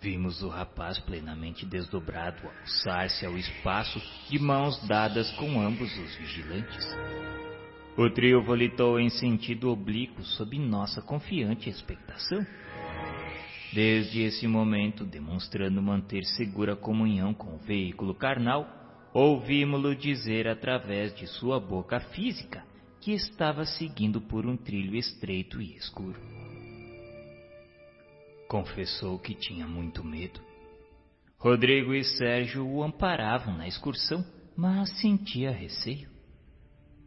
Vimos 0.00 0.42
o 0.42 0.48
rapaz 0.48 0.98
plenamente 0.98 1.64
desdobrado 1.64 2.40
alçar-se 2.48 3.24
ao 3.24 3.38
espaço 3.38 4.00
de 4.28 4.38
mãos 4.40 4.84
dadas 4.88 5.30
com 5.36 5.60
ambos 5.60 5.96
os 5.96 6.16
vigilantes. 6.16 6.86
O 7.96 8.10
trio 8.10 8.42
volitou 8.42 8.98
em 8.98 9.08
sentido 9.08 9.70
oblíquo 9.70 10.24
sob 10.24 10.58
nossa 10.58 11.00
confiante 11.00 11.68
expectação. 11.68 12.44
Desde 13.72 14.22
esse 14.22 14.48
momento, 14.48 15.04
demonstrando 15.04 15.80
manter 15.80 16.24
segura 16.24 16.74
comunhão 16.74 17.32
com 17.32 17.54
o 17.54 17.58
veículo 17.58 18.12
carnal, 18.14 18.79
Ouvimos-lo 19.12 19.96
dizer 19.96 20.46
através 20.46 21.12
de 21.16 21.26
sua 21.26 21.58
boca 21.58 21.98
física 21.98 22.64
que 23.00 23.12
estava 23.12 23.64
seguindo 23.64 24.20
por 24.20 24.46
um 24.46 24.56
trilho 24.56 24.94
estreito 24.94 25.60
e 25.60 25.74
escuro. 25.74 26.20
Confessou 28.48 29.18
que 29.18 29.34
tinha 29.34 29.66
muito 29.66 30.04
medo. 30.04 30.40
Rodrigo 31.38 31.92
e 31.92 32.04
Sérgio 32.04 32.64
o 32.64 32.84
amparavam 32.84 33.56
na 33.56 33.66
excursão, 33.66 34.24
mas 34.56 34.90
sentia 35.00 35.50
receio. 35.50 36.08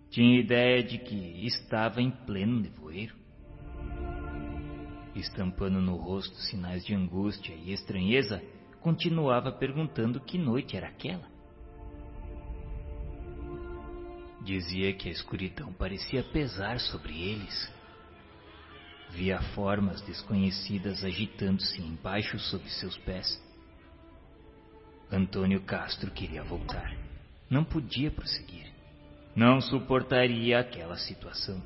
Tinha 0.10 0.40
ideia 0.40 0.84
de 0.84 0.98
que 0.98 1.46
estava 1.46 2.02
em 2.02 2.12
pleno 2.12 2.60
nevoeiro. 2.60 3.16
Estampando 5.16 5.80
no 5.80 5.96
rosto 5.96 6.36
sinais 6.36 6.86
de 6.86 6.94
angústia 6.94 7.54
e 7.54 7.72
estranheza, 7.72 8.44
continuava 8.82 9.54
perguntando 9.54 10.20
que 10.20 10.38
noite 10.38 10.76
era 10.76 10.88
aquela. 10.88 11.33
Dizia 14.44 14.92
que 14.94 15.08
a 15.08 15.12
escuridão 15.12 15.72
parecia 15.72 16.22
pesar 16.22 16.78
sobre 16.78 17.14
eles. 17.14 17.72
Via 19.12 19.42
formas 19.54 20.02
desconhecidas 20.02 21.02
agitando-se 21.04 21.82
embaixo 21.82 22.38
sob 22.40 22.70
seus 22.70 22.98
pés. 22.98 23.42
Antônio 25.10 25.62
Castro 25.62 26.12
queria 26.12 26.44
voltar. 26.44 26.94
Não 27.50 27.64
podia 27.64 28.12
prosseguir. 28.12 28.68
Não 29.34 29.62
suportaria 29.62 30.60
aquela 30.60 30.98
situação. 30.98 31.62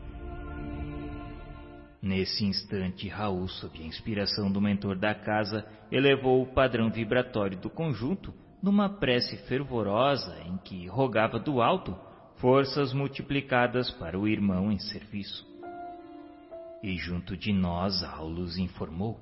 Nesse 2.00 2.46
instante, 2.46 3.08
Raul, 3.08 3.48
sob 3.48 3.82
a 3.82 3.86
inspiração 3.86 4.52
do 4.52 4.62
mentor 4.62 4.98
da 4.98 5.16
casa, 5.16 5.66
elevou 5.92 6.44
o 6.44 6.54
padrão 6.54 6.92
vibratório 6.92 7.58
do 7.58 7.72
conjunto 7.72 8.32
numa 8.62 8.88
prece 8.88 9.36
fervorosa 9.48 10.38
em 10.46 10.58
que 10.58 10.88
rogava 10.88 11.40
do 11.40 11.60
alto 11.62 12.07
forças 12.38 12.94
multiplicadas 12.94 13.90
para 13.92 14.18
o 14.18 14.28
irmão 14.28 14.72
em 14.72 14.78
serviço. 14.78 15.46
E 16.84 16.96
junto 16.96 17.36
de 17.36 17.52
nós 17.52 18.04
Aulus 18.04 18.58
informou. 18.58 19.20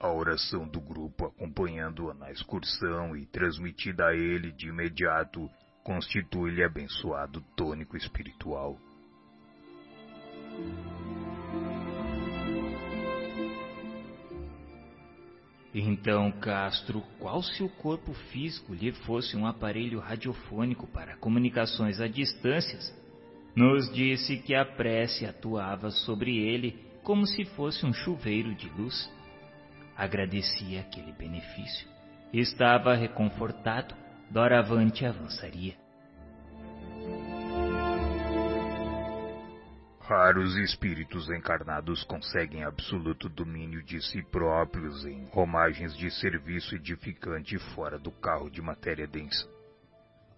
A 0.00 0.10
oração 0.10 0.66
do 0.66 0.80
grupo 0.80 1.26
acompanhando-a 1.26 2.14
na 2.14 2.30
excursão 2.30 3.14
e 3.14 3.26
transmitida 3.26 4.06
a 4.06 4.14
ele 4.14 4.52
de 4.52 4.68
imediato 4.68 5.50
constitui-lhe 5.82 6.62
abençoado 6.62 7.42
tônico 7.54 7.96
espiritual. 7.96 8.78
Então, 15.80 16.32
Castro, 16.32 17.04
qual 17.20 17.40
se 17.40 17.62
o 17.62 17.68
corpo 17.68 18.12
físico 18.12 18.74
lhe 18.74 18.90
fosse 18.90 19.36
um 19.36 19.46
aparelho 19.46 20.00
radiofônico 20.00 20.88
para 20.88 21.16
comunicações 21.18 22.00
a 22.00 22.08
distâncias, 22.08 22.92
nos 23.54 23.88
disse 23.92 24.38
que 24.38 24.56
a 24.56 24.64
prece 24.64 25.24
atuava 25.24 25.90
sobre 25.90 26.36
ele 26.36 26.84
como 27.04 27.24
se 27.26 27.44
fosse 27.44 27.86
um 27.86 27.92
chuveiro 27.92 28.56
de 28.56 28.68
luz. 28.70 29.08
Agradecia 29.96 30.80
aquele 30.80 31.12
benefício. 31.12 31.88
Estava 32.32 32.96
reconfortado, 32.96 33.94
doravante 34.32 35.06
avançaria. 35.06 35.76
Raros 40.08 40.56
espíritos 40.56 41.28
encarnados 41.28 42.02
conseguem 42.02 42.64
absoluto 42.64 43.28
domínio 43.28 43.82
de 43.82 44.00
si 44.00 44.22
próprios 44.22 45.04
em 45.04 45.26
romagens 45.26 45.94
de 45.94 46.10
serviço 46.10 46.74
edificante 46.76 47.58
fora 47.74 47.98
do 47.98 48.10
carro 48.10 48.48
de 48.50 48.62
matéria 48.62 49.06
densa. 49.06 49.46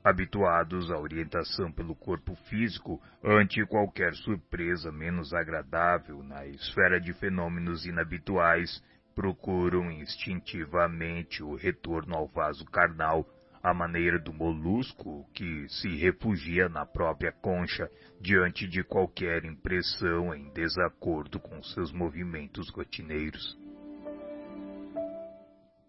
Habituados 0.03 0.91
à 0.91 0.99
orientação 0.99 1.71
pelo 1.71 1.95
corpo 1.95 2.35
físico 2.49 3.01
ante 3.23 3.65
qualquer 3.65 4.13
surpresa 4.15 4.91
menos 4.91 5.33
agradável 5.33 6.21
na 6.25 6.45
esfera 6.47 7.01
de 7.01 7.13
fenômenos 7.13 7.87
inabituais, 7.87 8.83
procuram 9.15 9.89
instintivamente 9.93 11.45
o 11.45 11.55
retorno 11.55 12.17
ao 12.17 12.27
vaso 12.27 12.65
carnal 12.65 13.25
à 13.63 13.75
maneira 13.75 14.19
do 14.19 14.33
molusco 14.33 15.29
que 15.35 15.69
se 15.69 15.89
refugia 15.97 16.69
na 16.69 16.87
própria 16.87 17.33
concha 17.33 17.91
diante 18.21 18.67
de 18.67 18.83
qualquer 18.83 19.45
impressão 19.45 20.35
em 20.35 20.51
desacordo 20.53 21.39
com 21.39 21.63
seus 21.63 21.93
movimentos 21.93 22.71
rotineiros. 22.71 23.59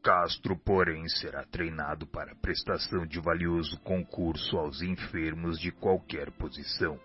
Castro, 0.03 0.57
porém, 0.57 1.07
será 1.07 1.43
treinado 1.45 2.07
para 2.07 2.31
a 2.31 2.35
prestação 2.35 3.05
de 3.05 3.19
valioso 3.19 3.79
concurso 3.81 4.57
aos 4.57 4.81
enfermos 4.81 5.59
de 5.59 5.71
qualquer 5.71 6.31
posição. 6.31 6.99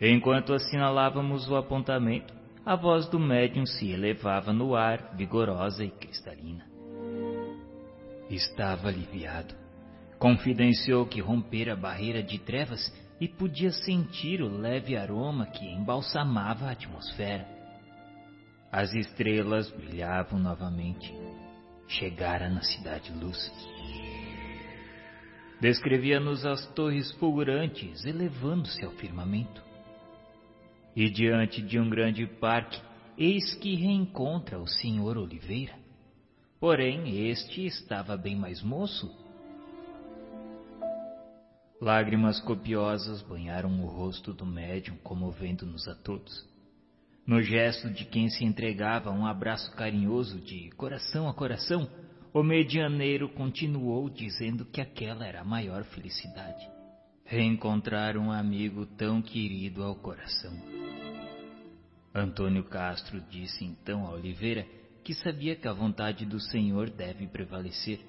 Enquanto 0.00 0.54
assinalávamos 0.54 1.48
o 1.48 1.56
apontamento, 1.56 2.34
a 2.64 2.74
voz 2.74 3.06
do 3.08 3.18
médium 3.18 3.66
se 3.66 3.90
elevava 3.90 4.52
no 4.52 4.74
ar, 4.74 5.14
vigorosa 5.14 5.84
e 5.84 5.90
cristalina. 5.90 6.73
Estava 8.34 8.88
aliviado. 8.88 9.54
Confidenciou 10.18 11.06
que 11.06 11.20
rompera 11.20 11.74
a 11.74 11.76
barreira 11.76 12.20
de 12.20 12.36
trevas 12.36 12.92
e 13.20 13.28
podia 13.28 13.70
sentir 13.70 14.42
o 14.42 14.48
leve 14.48 14.96
aroma 14.96 15.46
que 15.46 15.64
embalsamava 15.64 16.66
a 16.66 16.72
atmosfera. 16.72 17.46
As 18.72 18.92
estrelas 18.92 19.70
brilhavam 19.70 20.40
novamente. 20.40 21.14
Chegara 21.86 22.48
na 22.48 22.60
cidade 22.62 23.12
luz. 23.12 23.38
Descrevia-nos 25.60 26.44
as 26.44 26.66
torres 26.74 27.12
fulgurantes 27.12 28.04
elevando-se 28.04 28.84
ao 28.84 28.90
firmamento. 28.90 29.62
E 30.96 31.08
diante 31.08 31.62
de 31.62 31.78
um 31.78 31.88
grande 31.88 32.26
parque, 32.26 32.82
eis 33.16 33.54
que 33.54 33.76
reencontra 33.76 34.58
o 34.58 34.66
senhor 34.66 35.16
Oliveira. 35.18 35.83
Porém, 36.64 37.28
este 37.28 37.66
estava 37.66 38.16
bem 38.16 38.34
mais 38.34 38.62
moço. 38.62 39.14
Lágrimas 41.78 42.40
copiosas 42.40 43.20
banharam 43.20 43.84
o 43.84 43.86
rosto 43.86 44.32
do 44.32 44.46
médium, 44.46 44.96
comovendo-nos 45.02 45.86
a 45.86 45.94
todos. 45.94 46.48
No 47.26 47.42
gesto 47.42 47.90
de 47.90 48.06
quem 48.06 48.30
se 48.30 48.46
entregava 48.46 49.10
a 49.10 49.12
um 49.12 49.26
abraço 49.26 49.70
carinhoso 49.76 50.40
de 50.40 50.70
coração 50.70 51.28
a 51.28 51.34
coração, 51.34 51.86
o 52.32 52.42
medianeiro 52.42 53.28
continuou 53.28 54.08
dizendo 54.08 54.64
que 54.64 54.80
aquela 54.80 55.26
era 55.26 55.42
a 55.42 55.44
maior 55.44 55.84
felicidade. 55.84 56.66
Reencontrar 57.26 58.16
um 58.16 58.32
amigo 58.32 58.86
tão 58.86 59.20
querido 59.20 59.82
ao 59.82 59.96
coração. 59.96 60.56
Antônio 62.14 62.64
Castro 62.64 63.20
disse 63.28 63.62
então 63.66 64.06
a 64.06 64.12
Oliveira 64.12 64.66
que 65.04 65.12
sabia 65.14 65.54
que 65.54 65.68
a 65.68 65.72
vontade 65.72 66.24
do 66.24 66.40
Senhor 66.40 66.88
deve 66.88 67.26
prevalecer, 67.26 68.00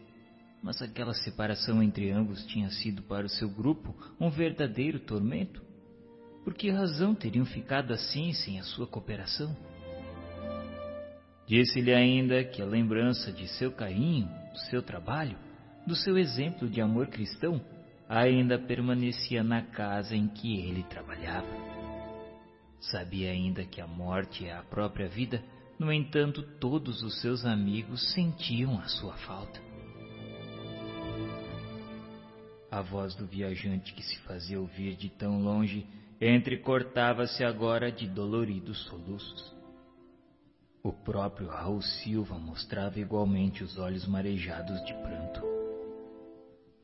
mas 0.64 0.82
aquela 0.82 1.14
separação 1.14 1.84
entre 1.84 2.10
ambos 2.10 2.46
tinha 2.46 2.70
sido 2.70 3.04
para 3.04 3.26
o 3.26 3.30
seu 3.30 3.50
grupo 3.50 3.94
um 4.20 4.30
verdadeiro 4.30 5.00
tormento. 5.00 5.62
Por 6.44 6.54
que 6.54 6.72
razão 6.72 7.14
teriam 7.14 7.46
ficado 7.46 7.92
assim 7.92 8.32
sem 8.32 8.60
a 8.60 8.64
sua 8.64 8.88
cooperação? 8.88 9.56
Disse-lhe 11.46 11.94
ainda 11.94 12.44
que 12.44 12.62
a 12.62 12.66
lembrança 12.66 13.32
de 13.32 13.48
seu 13.48 13.72
carinho, 13.72 14.28
do 14.54 14.60
seu 14.70 14.82
trabalho, 14.82 15.38
do 15.86 15.96
seu 15.96 16.18
exemplo 16.18 16.68
de 16.68 16.82
amor 16.82 17.08
cristão, 17.08 17.62
ainda 18.08 18.58
permanecia 18.58 19.44
na 19.44 19.62
casa 19.62 20.16
em 20.16 20.28
que 20.28 20.60
ele 20.60 20.84
trabalhava. 20.84 21.48
Sabia 22.80 23.32
ainda 23.32 23.66
que 23.66 23.82
a 23.82 23.88
morte 23.88 24.46
é 24.46 24.54
a 24.54 24.64
própria 24.64 25.08
vida, 25.08 25.44
no 25.78 25.92
entanto, 25.92 26.42
todos 26.60 27.04
os 27.04 27.20
seus 27.22 27.46
amigos 27.46 28.14
sentiam 28.14 28.80
a 28.80 28.88
sua 28.88 29.14
falta. 29.18 29.60
A 32.72 32.82
voz 32.82 33.16
do 33.16 33.26
viajante 33.26 33.94
que 33.94 34.04
se 34.04 34.18
fazia 34.20 34.60
ouvir 34.60 34.96
de 34.96 35.10
tão 35.10 35.42
longe 35.42 35.86
entrecortava-se 36.20 37.44
agora 37.44 37.92
de 37.92 38.08
doloridos 38.08 38.84
soluços. 38.86 39.56
O 40.84 40.92
próprio 40.92 41.48
Raul 41.48 41.82
Silva 41.82 42.38
mostrava 42.38 43.00
igualmente 43.00 43.64
os 43.64 43.78
olhos 43.78 44.08
marejados 44.08 44.84
de 44.86 44.94
pranto. 44.94 45.42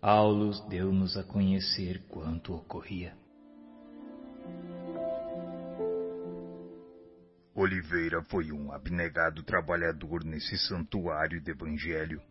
Aulus 0.01 0.59
deu-nos 0.67 1.15
a 1.15 1.23
conhecer 1.23 2.01
quanto 2.09 2.55
ocorria. 2.55 3.20
Oliveira 7.53 8.23
foi 8.23 8.49
um 8.53 8.71
abnegado 8.71 9.43
trabalhador 9.43 10.23
nesse 10.23 10.57
santuário 10.57 11.41
do 11.43 11.51
Evangelho. 11.51 12.21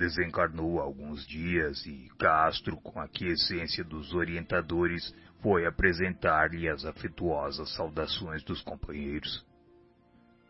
Desencarnou 0.00 0.80
há 0.80 0.82
alguns 0.82 1.24
dias 1.28 1.86
e 1.86 2.10
Castro, 2.18 2.76
com 2.78 3.00
a 3.00 3.06
quiescência 3.06 3.84
dos 3.84 4.12
orientadores, 4.12 5.14
foi 5.40 5.64
apresentar-lhe 5.64 6.68
as 6.68 6.84
afetuosas 6.84 7.72
saudações 7.76 8.42
dos 8.42 8.60
companheiros. 8.62 9.46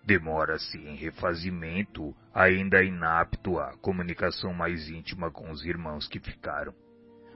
Demora-se 0.06 0.78
em 0.78 0.96
refazimento, 0.96 2.16
ainda 2.32 2.82
inapto 2.82 3.58
à 3.58 3.76
comunicação 3.76 4.54
mais 4.54 4.88
íntima 4.88 5.30
com 5.30 5.50
os 5.50 5.66
irmãos 5.66 6.08
que 6.08 6.18
ficaram, 6.18 6.74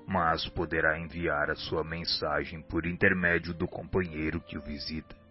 mas 0.06 0.48
poderá 0.48 0.98
enviar 0.98 1.50
a 1.50 1.54
sua 1.54 1.84
mensagem 1.84 2.62
por 2.62 2.86
intermédio 2.86 3.52
do 3.52 3.68
companheiro 3.68 4.40
que 4.40 4.56
o 4.56 4.62
visita. 4.62 5.23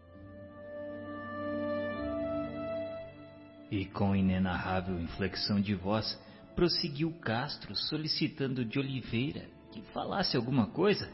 E 3.74 3.86
com 3.86 4.16
inenarrável 4.16 5.02
inflexão 5.02 5.60
de 5.60 5.74
voz, 5.74 6.16
prosseguiu 6.56 7.12
Castro 7.14 7.76
solicitando 7.76 8.64
de 8.64 8.78
Oliveira 8.78 9.50
que 9.72 9.82
falasse 9.92 10.38
alguma 10.38 10.68
coisa 10.68 11.12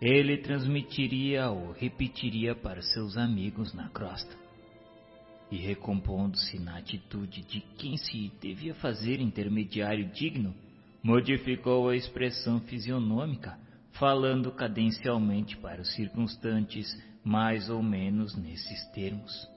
ele 0.00 0.38
transmitiria 0.38 1.50
ou 1.50 1.70
repetiria 1.70 2.52
para 2.52 2.82
seus 2.82 3.16
amigos 3.16 3.72
na 3.72 3.88
crosta. 3.90 4.36
E 5.52 5.56
recompondo-se 5.56 6.58
na 6.58 6.78
atitude 6.78 7.42
de 7.42 7.60
quem 7.78 7.96
se 7.96 8.32
devia 8.40 8.74
fazer 8.74 9.20
intermediário 9.20 10.10
digno, 10.10 10.52
modificou 11.00 11.88
a 11.88 11.94
expressão 11.94 12.58
fisionômica, 12.62 13.56
falando 13.92 14.50
cadencialmente 14.50 15.56
para 15.58 15.80
os 15.80 15.94
circunstantes, 15.94 16.92
mais 17.22 17.70
ou 17.70 17.80
menos 17.80 18.36
nesses 18.36 18.84
termos. 18.88 19.53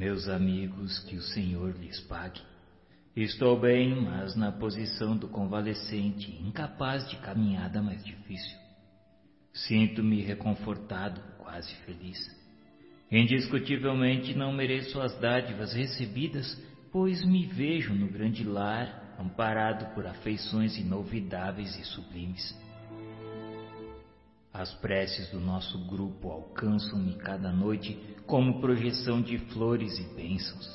Meus 0.00 0.30
amigos, 0.30 0.98
que 1.00 1.14
o 1.14 1.20
Senhor 1.20 1.76
lhes 1.78 2.00
pague. 2.00 2.40
Estou 3.14 3.60
bem, 3.60 3.94
mas 4.00 4.34
na 4.34 4.50
posição 4.50 5.14
do 5.14 5.28
convalescente, 5.28 6.40
incapaz 6.42 7.06
de 7.10 7.16
caminhada 7.18 7.82
mais 7.82 8.02
difícil. 8.02 8.56
Sinto-me 9.52 10.22
reconfortado, 10.22 11.20
quase 11.36 11.74
feliz. 11.84 12.18
Indiscutivelmente 13.12 14.34
não 14.34 14.54
mereço 14.54 14.98
as 15.02 15.14
dádivas 15.20 15.74
recebidas, 15.74 16.58
pois 16.90 17.22
me 17.22 17.44
vejo 17.44 17.92
no 17.92 18.08
grande 18.08 18.42
lar, 18.42 19.14
amparado 19.18 19.94
por 19.94 20.06
afeições 20.06 20.78
inolvidáveis 20.78 21.78
e 21.78 21.84
sublimes. 21.84 22.58
As 24.60 24.74
preces 24.74 25.30
do 25.30 25.40
nosso 25.40 25.78
grupo 25.86 26.28
alcançam-me 26.30 27.14
cada 27.14 27.50
noite 27.50 27.98
como 28.26 28.60
projeção 28.60 29.22
de 29.22 29.38
flores 29.38 29.98
e 29.98 30.14
bênçãos. 30.14 30.68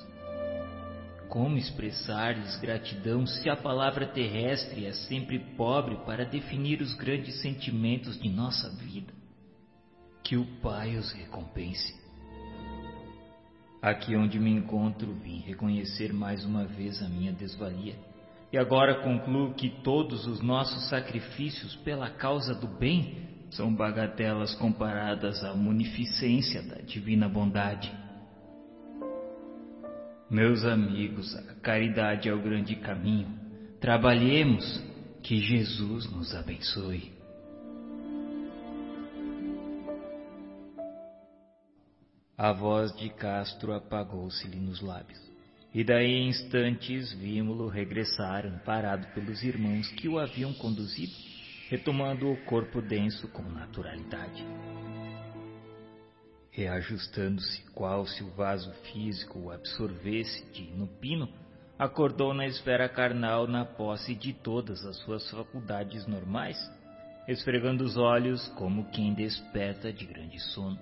Como 1.29 1.55
expressar-lhes 1.55 2.59
gratidão 2.59 3.27
se 3.27 3.47
a 3.47 3.55
palavra 3.55 4.07
terrestre 4.07 4.87
é 4.87 4.91
sempre 4.91 5.37
pobre 5.55 5.97
para 5.97 6.25
definir 6.25 6.81
os 6.81 6.95
grandes 6.95 7.39
sentimentos 7.43 8.19
de 8.19 8.27
nossa 8.27 8.71
vida? 8.71 9.13
Que 10.23 10.35
o 10.35 10.47
Pai 10.63 10.97
os 10.97 11.11
recompense. 11.11 11.93
Aqui 13.83 14.15
onde 14.15 14.39
me 14.39 14.49
encontro, 14.49 15.13
vim 15.13 15.41
reconhecer 15.41 16.11
mais 16.11 16.43
uma 16.43 16.65
vez 16.65 17.03
a 17.03 17.07
minha 17.07 17.31
desvalia. 17.31 17.95
E 18.51 18.57
agora 18.57 19.03
concluo 19.03 19.53
que 19.53 19.69
todos 19.83 20.25
os 20.25 20.41
nossos 20.41 20.89
sacrifícios 20.89 21.75
pela 21.75 22.09
causa 22.09 22.55
do 22.55 22.67
bem 22.67 23.34
são 23.55 23.73
bagatelas 23.73 24.53
comparadas 24.55 25.43
à 25.43 25.53
munificência 25.53 26.61
da 26.61 26.75
divina 26.75 27.29
bondade. 27.29 27.91
Meus 30.29 30.65
amigos, 30.65 31.35
a 31.35 31.53
caridade 31.61 32.27
é 32.27 32.33
o 32.33 32.41
grande 32.41 32.75
caminho. 32.75 33.29
Trabalhemos, 33.79 34.83
que 35.21 35.39
Jesus 35.39 36.11
nos 36.11 36.35
abençoe. 36.35 37.13
A 42.37 42.51
voz 42.51 42.95
de 42.97 43.09
Castro 43.09 43.73
apagou-se-lhe 43.73 44.59
nos 44.59 44.81
lábios, 44.81 45.19
e 45.73 45.83
daí 45.83 46.27
instantes 46.27 47.13
vimos-lo 47.13 47.67
regressar 47.67 48.45
amparado 48.45 49.07
pelos 49.13 49.41
irmãos 49.41 49.87
que 49.91 50.09
o 50.09 50.19
haviam 50.19 50.53
conduzido, 50.53 51.13
retomando 51.69 52.31
o 52.31 52.37
corpo 52.45 52.81
denso 52.81 53.27
com 53.29 53.43
naturalidade 53.43 54.45
reajustando-se 56.55 57.61
qual 57.73 58.07
se 58.07 58.23
o 58.23 58.29
vaso 58.29 58.71
físico 58.93 59.39
o 59.39 59.51
absorvesse 59.51 60.45
de 60.53 60.63
no 60.71 60.87
pino, 60.87 61.27
acordou 61.77 62.33
na 62.33 62.47
esfera 62.47 62.87
carnal 62.87 63.45
na 63.45 63.65
posse 63.65 64.15
de 64.15 64.31
todas 64.31 64.85
as 64.85 64.95
suas 64.99 65.29
faculdades 65.29 66.07
normais, 66.07 66.57
esfregando 67.27 67.83
os 67.83 67.97
olhos 67.97 68.47
como 68.55 68.89
quem 68.91 69.13
desperta 69.13 69.91
de 69.91 70.05
grande 70.05 70.39
sono. 70.53 70.79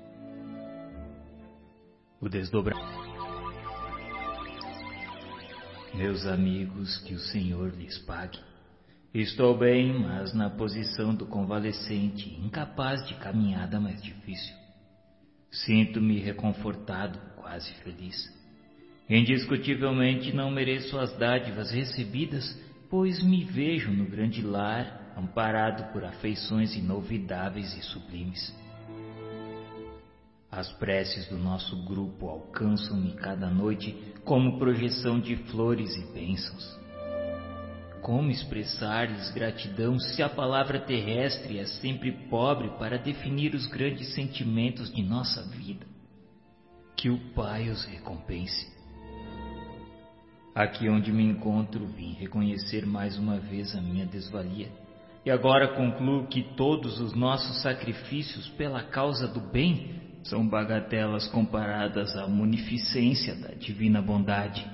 O 2.21 2.29
desdobramento. 2.29 3.03
Meus 5.95 6.23
amigos, 6.27 6.99
que 6.99 7.15
o 7.15 7.19
Senhor 7.19 7.73
lhes 7.73 7.97
pague. 7.97 8.52
Estou 9.13 9.55
bem, 9.55 9.93
mas 9.93 10.33
na 10.33 10.49
posição 10.49 11.13
do 11.13 11.27
convalescente, 11.27 12.35
incapaz 12.43 13.05
de 13.05 13.13
caminhada 13.13 13.79
mais 13.79 14.01
difícil. 14.01 14.55
Sinto-me 15.51 16.17
reconfortado, 16.17 17.19
quase 17.35 17.71
feliz. 17.83 18.15
Indiscutivelmente 19.07 20.33
não 20.35 20.49
mereço 20.49 20.97
as 20.97 21.15
dádivas 21.15 21.69
recebidas, 21.69 22.59
pois 22.89 23.21
me 23.21 23.43
vejo 23.43 23.91
no 23.91 24.05
grande 24.05 24.41
lar, 24.41 25.13
amparado 25.15 25.93
por 25.93 26.03
afeições 26.03 26.75
inovidáveis 26.75 27.71
e 27.77 27.83
sublimes. 27.83 28.51
As 30.49 30.71
preces 30.71 31.27
do 31.27 31.37
nosso 31.37 31.85
grupo 31.85 32.29
alcançam-me 32.29 33.13
cada 33.13 33.47
noite 33.47 33.95
como 34.23 34.57
projeção 34.57 35.19
de 35.19 35.35
flores 35.35 35.95
e 35.97 36.13
bênçãos. 36.13 36.82
Como 38.03 38.29
expressar-lhes 38.29 39.31
gratidão 39.31 39.97
se 39.97 40.21
a 40.21 40.27
palavra 40.27 40.77
terrestre 40.77 41.57
é 41.57 41.65
sempre 41.65 42.11
pobre 42.29 42.67
para 42.77 42.97
definir 42.97 43.55
os 43.55 43.65
grandes 43.65 44.13
sentimentos 44.13 44.93
de 44.93 45.01
nossa 45.01 45.41
vida? 45.43 45.85
Que 46.97 47.09
o 47.09 47.17
Pai 47.33 47.69
os 47.69 47.85
recompense. 47.85 48.67
Aqui 50.53 50.89
onde 50.89 51.13
me 51.13 51.23
encontro, 51.23 51.87
vim 51.87 52.11
reconhecer 52.15 52.85
mais 52.85 53.17
uma 53.17 53.39
vez 53.39 53.73
a 53.73 53.79
minha 53.79 54.05
desvalia. 54.05 54.69
E 55.25 55.31
agora 55.31 55.73
concluo 55.73 56.27
que 56.27 56.43
todos 56.57 56.99
os 56.99 57.13
nossos 57.13 57.61
sacrifícios 57.61 58.49
pela 58.49 58.83
causa 58.83 59.29
do 59.29 59.39
bem 59.39 60.19
são 60.23 60.45
bagatelas 60.45 61.25
comparadas 61.29 62.13
à 62.17 62.27
munificência 62.27 63.33
da 63.33 63.53
divina 63.53 64.01
bondade. 64.01 64.72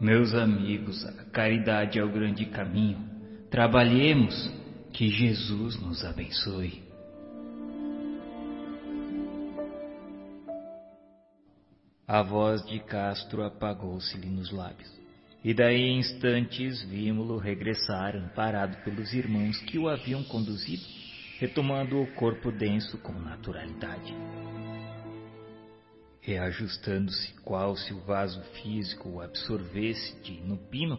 Meus 0.00 0.34
amigos, 0.34 1.04
a 1.04 1.24
caridade 1.30 1.98
é 1.98 2.04
o 2.04 2.10
grande 2.10 2.46
caminho. 2.46 2.98
Trabalhemos, 3.50 4.50
que 4.92 5.08
Jesus 5.08 5.80
nos 5.80 6.04
abençoe. 6.04 6.82
A 12.08 12.22
voz 12.22 12.64
de 12.66 12.80
Castro 12.80 13.44
apagou-se-lhe 13.44 14.28
nos 14.28 14.50
lábios, 14.50 14.90
e 15.44 15.54
daí 15.54 15.82
em 15.82 15.98
instantes 15.98 16.82
vimos-lo 16.84 17.36
regressar 17.36 18.16
amparado 18.16 18.82
pelos 18.82 19.12
irmãos 19.12 19.60
que 19.60 19.78
o 19.78 19.88
haviam 19.88 20.24
conduzido 20.24 20.82
retomando 21.40 21.98
o 21.98 22.06
corpo 22.08 22.52
denso 22.52 22.98
com 22.98 23.14
naturalidade. 23.14 24.14
Reajustando-se, 26.20 27.32
qual 27.42 27.76
se 27.76 27.94
o 27.94 28.00
vaso 28.00 28.42
físico 28.62 29.08
o 29.08 29.20
absorvesse 29.20 30.20
de 30.22 30.40
no 30.42 30.56
pino, 30.56 30.98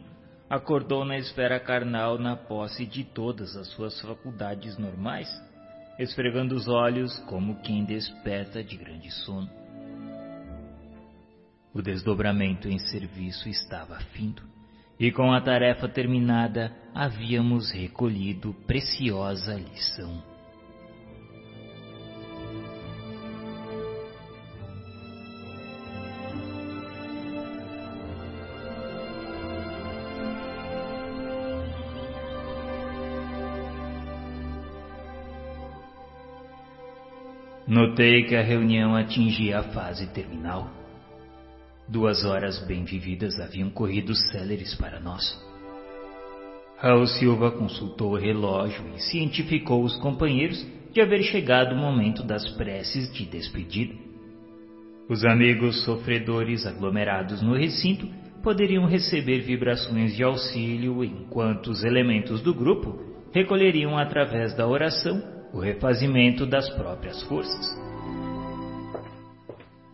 acordou 0.50 1.06
na 1.06 1.18
esfera 1.18 1.60
carnal 1.60 2.18
na 2.18 2.36
posse 2.36 2.86
de 2.86 3.04
todas 3.04 3.56
as 3.56 3.68
suas 3.70 4.00
faculdades 4.02 4.78
normais, 4.78 5.30
esfregando 6.00 6.56
os 6.56 6.68
olhos 6.68 7.18
como 7.30 7.62
quem 7.62 7.86
desperta 7.86 8.64
de 8.64 8.76
grande 8.76 9.12
sono. 9.12 9.50
O 11.74 11.82
desdobramento 11.82 12.68
em 12.68 12.80
serviço 12.80 13.48
estava 13.48 13.98
findo 14.14 14.44
e 15.00 15.12
com 15.12 15.32
a 15.32 15.40
tarefa 15.40 15.88
terminada 15.88 16.76
havíamos 16.94 17.72
recolhido 17.72 18.54
preciosa 18.68 19.56
lição. 19.56 20.31
Notei 37.72 38.24
que 38.24 38.36
a 38.36 38.42
reunião 38.42 38.98
atingia 38.98 39.60
a 39.60 39.64
fase 39.64 40.06
terminal. 40.08 40.70
Duas 41.88 42.26
horas 42.26 42.60
bem 42.68 42.84
vividas 42.84 43.40
haviam 43.40 43.70
corrido 43.70 44.14
céleres 44.14 44.76
para 44.76 45.00
nós. 45.00 45.24
Raul 46.80 47.08
Silva 47.08 47.50
consultou 47.50 48.12
o 48.12 48.18
relógio 48.18 48.84
e 48.94 49.00
cientificou 49.00 49.86
os 49.86 49.96
companheiros 50.02 50.68
de 50.92 51.00
haver 51.00 51.24
chegado 51.24 51.74
o 51.74 51.78
momento 51.78 52.24
das 52.24 52.46
preces 52.58 53.10
de 53.14 53.24
despedida. 53.24 53.94
Os 55.08 55.24
amigos 55.24 55.86
sofredores 55.86 56.66
aglomerados 56.66 57.42
no 57.42 57.56
recinto 57.56 58.06
poderiam 58.44 58.86
receber 58.86 59.44
vibrações 59.44 60.14
de 60.14 60.24
auxílio 60.26 61.06
enquanto 61.06 61.68
os 61.68 61.86
elementos 61.86 62.42
do 62.42 62.54
grupo 62.54 63.00
recolheriam 63.32 63.98
através 63.98 64.54
da 64.58 64.68
oração 64.68 65.41
o 65.54 65.60
refazimento 65.60 66.46
das 66.46 66.70
próprias 66.70 67.22
forças. 67.24 67.76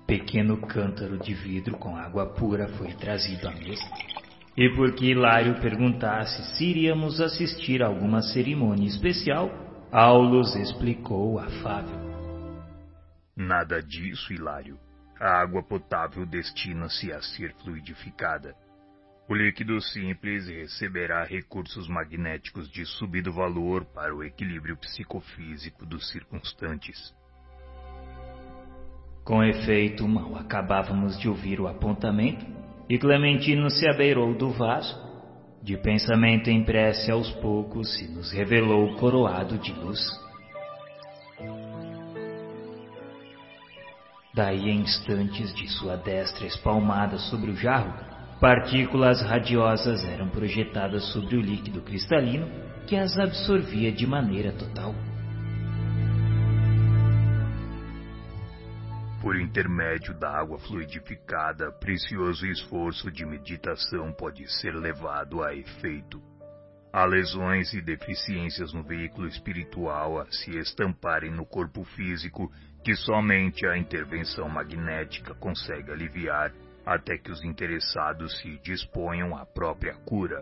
Pequeno 0.05 0.57
cântaro 0.57 1.17
de 1.17 1.33
vidro 1.33 1.77
com 1.77 1.95
água 1.95 2.27
pura 2.27 2.67
foi 2.69 2.93
trazido 2.93 3.47
à 3.47 3.51
mesa. 3.51 3.83
E 4.55 4.69
porque 4.69 5.05
Hilário 5.05 5.59
perguntasse 5.59 6.55
se 6.55 6.65
iríamos 6.65 7.19
assistir 7.19 7.83
a 7.83 7.87
alguma 7.87 8.21
cerimônia 8.21 8.87
especial, 8.87 9.51
Aulus 9.91 10.55
explicou 10.55 11.39
afável. 11.39 12.07
Nada 13.35 13.81
disso, 13.81 14.33
Hilário. 14.33 14.79
A 15.19 15.41
água 15.41 15.63
potável 15.63 16.25
destina-se 16.25 17.11
a 17.11 17.21
ser 17.21 17.53
fluidificada. 17.63 18.55
O 19.29 19.35
líquido 19.35 19.81
simples 19.81 20.47
receberá 20.47 21.25
recursos 21.25 21.89
magnéticos 21.89 22.71
de 22.71 22.85
subido 22.85 23.33
valor 23.33 23.83
para 23.83 24.15
o 24.15 24.23
equilíbrio 24.23 24.77
psicofísico 24.77 25.85
dos 25.85 26.09
circunstantes. 26.09 27.13
Com 29.25 29.43
efeito, 29.43 30.07
mal 30.07 30.37
acabávamos 30.37 31.19
de 31.19 31.27
ouvir 31.27 31.59
o 31.59 31.67
apontamento 31.67 32.45
e 32.87 32.97
Clementino 32.97 33.69
se 33.69 33.85
abeirou 33.89 34.33
do 34.33 34.51
vaso. 34.51 35.05
De 35.61 35.75
pensamento 35.75 36.49
em 36.49 36.63
prece 36.63 37.11
aos 37.11 37.29
poucos 37.41 37.97
se 37.97 38.07
nos 38.07 38.31
revelou 38.31 38.95
coroado 38.95 39.57
de 39.57 39.73
luz. 39.73 39.99
Daí 44.33 44.69
em 44.69 44.79
instantes 44.81 45.53
de 45.53 45.67
sua 45.67 45.97
destra 45.97 46.45
espalmada 46.45 47.17
sobre 47.17 47.51
o 47.51 47.55
jarro, 47.57 48.16
Partículas 48.39 49.19
radiosas 49.23 50.05
eram 50.05 50.29
projetadas 50.29 51.11
sobre 51.11 51.35
o 51.35 51.41
líquido 51.41 51.81
cristalino 51.81 52.47
que 52.85 52.95
as 52.95 53.17
absorvia 53.17 53.91
de 53.91 54.05
maneira 54.05 54.51
total. 54.51 54.93
Por 59.19 59.35
intermédio 59.37 60.13
da 60.13 60.29
água 60.39 60.59
fluidificada, 60.59 61.71
precioso 61.79 62.45
esforço 62.45 63.11
de 63.11 63.25
meditação 63.25 64.13
pode 64.13 64.47
ser 64.59 64.75
levado 64.75 65.43
a 65.43 65.55
efeito. 65.55 66.21
Há 66.93 67.05
lesões 67.05 67.73
e 67.73 67.81
deficiências 67.81 68.71
no 68.71 68.83
veículo 68.83 69.27
espiritual 69.27 70.19
a 70.19 70.27
se 70.27 70.55
estamparem 70.59 71.31
no 71.31 71.43
corpo 71.43 71.83
físico 71.83 72.51
que 72.83 72.95
somente 72.95 73.65
a 73.65 73.75
intervenção 73.75 74.47
magnética 74.47 75.33
consegue 75.33 75.91
aliviar 75.91 76.53
até 76.87 77.17
que 77.17 77.29
os 77.29 77.43
interessados 77.43 78.39
se 78.39 78.57
disponham 78.63 79.35
à 79.35 79.45
própria 79.45 79.93
cura. 80.05 80.41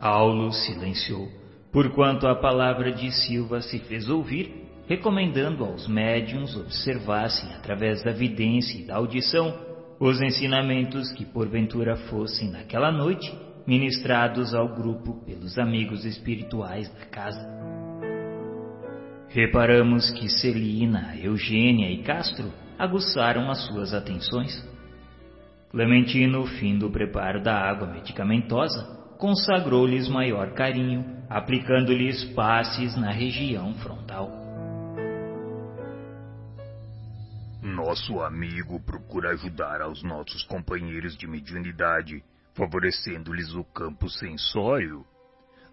Aulo 0.00 0.50
silenciou, 0.52 1.28
porquanto 1.70 2.26
a 2.26 2.34
palavra 2.34 2.90
de 2.90 3.12
Silva 3.12 3.60
se 3.60 3.78
fez 3.80 4.08
ouvir, 4.08 4.66
recomendando 4.88 5.66
aos 5.66 5.86
médiums 5.86 6.56
observassem 6.56 7.52
através 7.56 8.02
da 8.02 8.10
vidência 8.10 8.80
e 8.80 8.86
da 8.86 8.96
audição 8.96 9.54
os 10.00 10.18
ensinamentos 10.22 11.12
que 11.12 11.26
porventura 11.26 11.94
fossem 12.08 12.50
naquela 12.50 12.90
noite 12.90 13.30
ministrados 13.66 14.54
ao 14.54 14.74
grupo 14.74 15.22
pelos 15.26 15.58
amigos 15.58 16.06
espirituais 16.06 16.88
da 16.94 17.04
casa. 17.04 17.46
Reparamos 19.28 20.10
que 20.12 20.26
Celina, 20.30 21.18
Eugênia 21.18 21.90
e 21.90 22.02
Castro 22.02 22.50
aguçaram 22.78 23.50
as 23.50 23.66
suas 23.66 23.92
atenções. 23.92 24.52
Clementino, 25.70 26.46
fim 26.46 26.78
do 26.78 26.90
preparo 26.90 27.42
da 27.42 27.54
água 27.54 27.86
medicamentosa, 27.86 28.84
consagrou-lhes 29.18 30.08
maior 30.08 30.54
carinho, 30.54 31.04
aplicando-lhes 31.28 32.24
passes 32.34 32.96
na 32.96 33.10
região 33.10 33.74
frontal. 33.74 34.30
Nosso 37.60 38.20
amigo 38.22 38.80
procura 38.80 39.30
ajudar 39.30 39.82
aos 39.82 40.02
nossos 40.02 40.42
companheiros 40.44 41.16
de 41.16 41.26
mediunidade, 41.26 42.22
favorecendo-lhes 42.54 43.54
o 43.54 43.64
campo 43.64 44.08
sensório, 44.08 45.04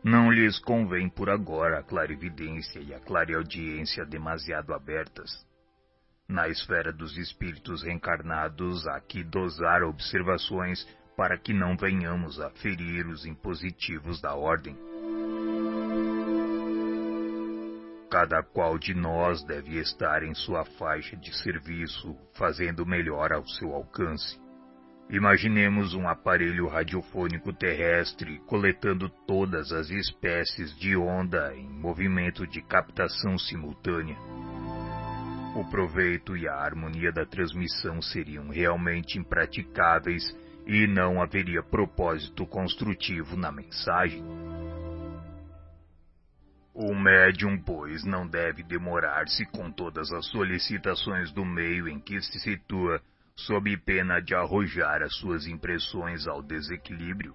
Não 0.04 0.32
lhes 0.32 0.60
convém 0.60 1.10
por 1.10 1.32
agora 1.32 1.80
a 1.80 1.84
clarividência 1.84 2.80
e 2.80 2.94
a 2.94 3.00
clareaudiência 3.00 4.06
demasiado 4.06 4.72
abertas. 4.72 5.32
Na 6.28 6.48
esfera 6.50 6.92
dos 6.92 7.18
espíritos 7.18 7.84
reencarnados, 7.84 8.88
há 8.88 9.00
que 9.00 9.24
dosar 9.24 9.84
observações 9.84 10.86
para 11.16 11.38
que 11.38 11.54
não 11.54 11.78
venhamos 11.78 12.40
a 12.42 12.50
ferir 12.50 13.06
os 13.08 13.26
impositivos 13.26 14.20
da 14.20 14.34
ordem. 14.34 14.76
Cada 18.10 18.42
qual 18.42 18.80
de 18.80 18.96
nós 18.96 19.44
deve 19.44 19.78
estar 19.80 20.24
em 20.24 20.34
sua 20.34 20.66
faixa 20.66 21.16
de 21.16 21.36
serviço, 21.44 22.18
fazendo 22.34 22.86
melhor 22.86 23.32
ao 23.32 23.48
seu 23.48 23.74
alcance. 23.74 24.40
Imaginemos 25.10 25.94
um 25.94 26.08
aparelho 26.08 26.68
radiofônico 26.68 27.54
terrestre 27.54 28.40
coletando 28.48 29.10
todas 29.28 29.72
as 29.72 29.92
espécies 29.92 30.76
de 30.80 30.98
onda 30.98 31.54
em 31.56 31.70
movimento 31.70 32.48
de 32.48 32.64
captação 32.64 33.38
simultânea. 33.38 34.18
O 35.56 35.64
proveito 35.64 36.36
e 36.36 36.50
a 36.50 36.54
harmonia 36.54 37.14
da 37.14 37.26
transmissão 37.26 38.02
seriam 38.02 38.50
realmente 38.50 39.18
impraticáveis 39.18 40.22
e 40.68 40.86
não 40.86 41.22
haveria 41.22 41.64
propósito 41.64 42.46
construtivo 42.46 43.38
na 43.38 43.54
mensagem. 43.54 44.22
O 46.74 46.94
médium, 46.94 47.58
pois, 47.58 48.04
não 48.04 48.28
deve 48.28 48.64
demorar-se 48.64 49.46
com 49.46 49.72
todas 49.72 50.12
as 50.12 50.28
solicitações 50.28 51.32
do 51.32 51.46
meio 51.46 51.88
em 51.88 52.02
que 52.02 52.22
se 52.22 52.38
situa, 52.42 53.02
sob 53.34 53.78
pena 53.78 54.20
de 54.20 54.36
arrojar 54.36 55.02
as 55.02 55.16
suas 55.16 55.48
impressões 55.48 56.28
ao 56.28 56.44
desequilíbrio, 56.44 57.34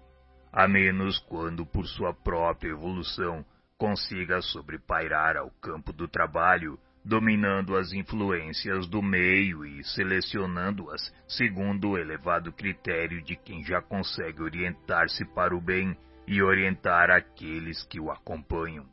a 0.53 0.69
menos 0.69 1.19
quando, 1.21 1.65
por 1.65 1.87
sua 1.87 2.13
própria 2.13 2.69
evolução, 2.69 3.43
consiga 3.79 4.43
sobrepairar 4.43 5.39
ao 5.39 5.51
campo 5.53 5.91
do 5.91 6.07
trabalho 6.07 6.79
dominando 7.05 7.77
as 7.77 7.93
influências 7.93 8.87
do 8.89 9.03
meio 9.03 9.65
e 9.65 9.83
selecionando-as 9.85 11.13
segundo 11.27 11.91
o 11.91 11.99
elevado 11.99 12.53
critério 12.53 13.23
de 13.23 13.37
quem 13.37 13.65
já 13.65 13.81
consegue 13.81 14.43
orientar-se 14.43 15.25
para 15.35 15.57
o 15.57 15.61
bem 15.61 15.97
e 16.27 16.43
orientar 16.43 17.11
aqueles 17.11 17.83
que 17.85 17.99
o 17.99 18.11
acompanham. 18.11 18.87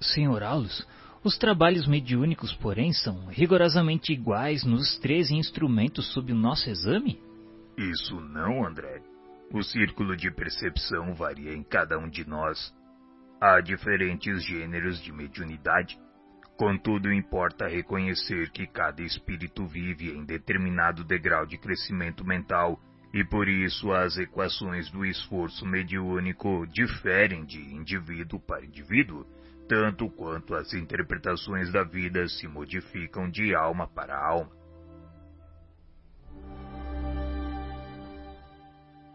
Senhor 0.00 0.42
Aulus, 0.42 0.86
os 1.22 1.36
trabalhos 1.36 1.86
mediúnicos, 1.86 2.54
porém, 2.54 2.92
são 2.92 3.26
rigorosamente 3.26 4.12
iguais 4.12 4.64
nos 4.64 4.98
três 4.98 5.30
instrumentos 5.30 6.12
sob 6.12 6.32
o 6.32 6.36
nosso 6.36 6.68
exame? 6.70 7.20
Isso 7.76 8.18
não, 8.20 8.66
André. 8.66 9.02
O 9.52 9.62
círculo 9.62 10.16
de 10.16 10.30
percepção 10.30 11.14
varia 11.14 11.52
em 11.52 11.62
cada 11.62 11.98
um 11.98 12.08
de 12.08 12.26
nós 12.26 12.72
Há 13.42 13.58
diferentes 13.62 14.44
gêneros 14.44 15.02
de 15.02 15.10
mediunidade. 15.10 15.98
Contudo, 16.58 17.10
importa 17.10 17.66
reconhecer 17.66 18.50
que 18.50 18.66
cada 18.66 19.00
espírito 19.00 19.66
vive 19.66 20.10
em 20.10 20.26
determinado 20.26 21.02
degrau 21.04 21.46
de 21.46 21.56
crescimento 21.56 22.22
mental 22.22 22.78
e 23.14 23.24
por 23.24 23.48
isso 23.48 23.90
as 23.92 24.18
equações 24.18 24.90
do 24.90 25.06
esforço 25.06 25.64
mediúnico 25.64 26.66
diferem 26.66 27.46
de 27.46 27.58
indivíduo 27.74 28.38
para 28.38 28.62
indivíduo, 28.62 29.24
tanto 29.66 30.10
quanto 30.10 30.54
as 30.54 30.74
interpretações 30.74 31.72
da 31.72 31.82
vida 31.82 32.28
se 32.28 32.46
modificam 32.46 33.30
de 33.30 33.54
alma 33.54 33.88
para 33.88 34.22
alma. 34.22 34.59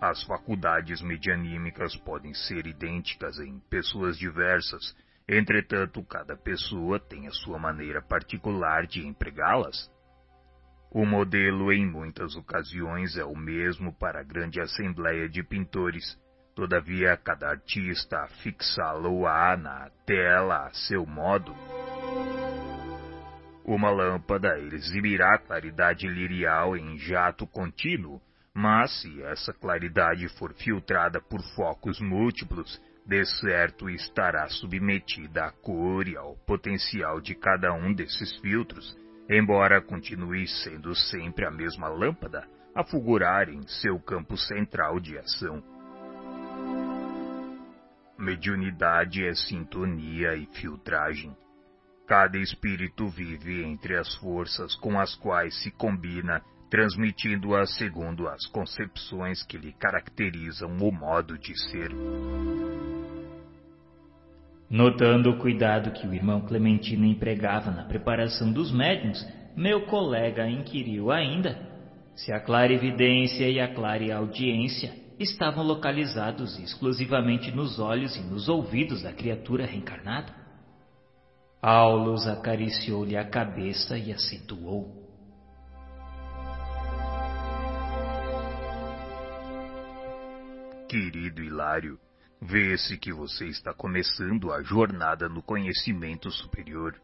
As 0.07 0.21
faculdades 0.21 1.01
medianímicas 1.01 1.95
podem 1.97 2.31
ser 2.31 2.67
idênticas 2.67 3.39
em 3.39 3.59
pessoas 3.71 4.15
diversas, 4.19 4.95
entretanto, 5.27 6.03
cada 6.03 6.37
pessoa 6.37 6.99
tem 6.99 7.25
a 7.25 7.31
sua 7.31 7.57
maneira 7.57 8.03
particular 8.03 8.85
de 8.85 9.03
empregá-las. 9.03 9.91
O 10.91 11.07
modelo, 11.07 11.73
em 11.73 11.89
muitas 11.89 12.35
ocasiões, 12.35 13.17
é 13.17 13.25
o 13.25 13.35
mesmo 13.35 13.91
para 13.97 14.19
a 14.19 14.23
grande 14.23 14.61
assembleia 14.61 15.27
de 15.27 15.41
pintores, 15.41 16.15
todavia, 16.53 17.17
cada 17.17 17.49
artista 17.49 18.27
fixá-lo-á 18.43 19.57
na 19.57 19.89
tela 20.05 20.67
a 20.67 20.69
seu 20.87 21.03
modo. 21.03 21.51
Uma 23.65 23.89
lâmpada 23.89 24.59
exibirá 24.59 25.39
claridade 25.39 26.07
lirial 26.07 26.77
em 26.77 26.95
jato 26.99 27.47
contínuo, 27.47 28.21
mas 28.55 29.01
se 29.01 29.21
essa 29.23 29.51
claridade 29.51 30.29
for 30.29 30.53
filtrada 30.53 31.19
por 31.19 31.41
focos 31.55 31.99
múltiplos, 31.99 32.81
de 33.05 33.25
certo 33.25 33.89
estará 33.89 34.47
submetida 34.47 35.43
à 35.43 35.51
cor 35.51 36.07
e 36.07 36.15
ao 36.15 36.37
potencial 36.37 37.19
de 37.19 37.35
cada 37.35 37.73
um 37.73 37.93
desses 37.93 38.33
filtros, 38.37 38.97
embora 39.29 39.81
continue 39.81 40.47
sendo 40.47 40.95
sempre 40.95 41.45
a 41.45 41.51
mesma 41.51 41.89
lâmpada 41.89 42.47
a 42.73 42.81
fulgurar 42.81 43.49
em 43.49 43.67
seu 43.67 43.99
campo 43.99 44.37
central 44.37 45.01
de 45.01 45.17
ação. 45.17 45.61
Mediunidade 48.17 49.25
é 49.25 49.33
sintonia 49.33 50.33
e 50.33 50.45
filtragem. 50.45 51.35
Cada 52.07 52.37
espírito 52.37 53.09
vive 53.09 53.65
entre 53.65 53.97
as 53.97 54.15
forças 54.15 54.75
com 54.75 54.97
as 54.97 55.13
quais 55.15 55.61
se 55.61 55.71
combina 55.71 56.41
transmitindo-a 56.69 57.65
segundo 57.65 58.27
as 58.27 58.45
concepções 58.47 59.43
que 59.43 59.57
lhe 59.57 59.73
caracterizam 59.73 60.69
o 60.77 60.91
modo 60.91 61.37
de 61.37 61.57
ser. 61.69 61.91
Notando 64.69 65.29
o 65.29 65.37
cuidado 65.37 65.91
que 65.91 66.07
o 66.07 66.13
irmão 66.13 66.41
Clementino 66.41 67.05
empregava 67.05 67.69
na 67.69 67.83
preparação 67.83 68.51
dos 68.51 68.71
médiums, 68.71 69.25
meu 69.55 69.85
colega 69.85 70.49
inquiriu 70.49 71.11
ainda 71.11 71.57
se 72.15 72.31
a 72.31 72.39
clarividência 72.39 73.47
e 73.49 73.59
a 73.59 73.73
clareaudiência 73.73 74.91
estavam 75.19 75.63
localizados 75.63 76.57
exclusivamente 76.59 77.51
nos 77.51 77.79
olhos 77.79 78.15
e 78.15 78.21
nos 78.21 78.49
ouvidos 78.49 79.03
da 79.03 79.13
criatura 79.13 79.65
reencarnada. 79.65 80.33
Aulus 81.61 82.27
acariciou-lhe 82.27 83.15
a 83.15 83.23
cabeça 83.23 83.97
e 83.97 84.11
acentuou. 84.11 85.04
Querido 90.87 91.41
Hilário, 91.41 91.99
vê-se 92.39 92.97
que 92.97 93.11
você 93.11 93.45
está 93.47 93.73
começando 93.73 94.51
a 94.53 94.61
jornada 94.61 95.27
no 95.27 95.41
conhecimento 95.41 96.29
superior. 96.29 96.95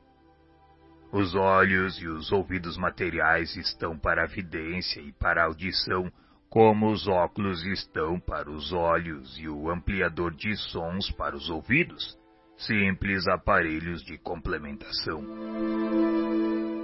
Os 1.12 1.34
olhos 1.36 2.00
e 2.00 2.08
os 2.08 2.32
ouvidos 2.32 2.78
materiais 2.78 3.56
estão 3.56 3.98
para 3.98 4.24
a 4.24 4.28
vidência 4.28 5.02
e 5.02 5.12
para 5.12 5.42
a 5.42 5.46
audição, 5.46 6.12
como 6.50 6.92
os 6.92 7.08
óculos 7.08 7.66
estão 7.66 8.20
para 8.20 8.50
os 8.50 8.72
olhos 8.72 9.38
e 9.40 9.50
o 9.50 9.70
ampliador 9.70 10.34
de 10.36 10.56
sons 10.56 11.10
para 11.12 11.36
os 11.36 11.50
ouvidos, 11.50 12.18
simples 12.58 13.28
aparelhos 13.28 14.04
de 14.04 14.18
complementação. 14.20 15.26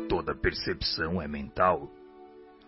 Toda 0.09 0.35
percepção 0.35 1.21
é 1.21 1.27
mental 1.27 1.91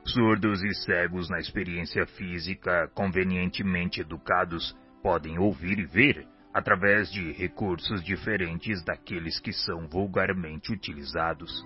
Surdos 0.06 0.64
e 0.64 0.74
cegos 0.86 1.30
na 1.30 1.40
experiência 1.40 2.06
física, 2.06 2.90
convenientemente 2.94 4.02
educados, 4.02 4.76
podem 5.03 5.38
ouvir 5.38 5.78
e 5.80 5.86
ver 5.86 6.28
através 6.53 7.11
de 7.11 7.32
recursos 7.32 8.03
diferentes 8.03 8.84
daqueles 8.84 9.40
que 9.40 9.53
são 9.53 9.88
vulgarmente 9.88 10.72
utilizados. 10.72 11.66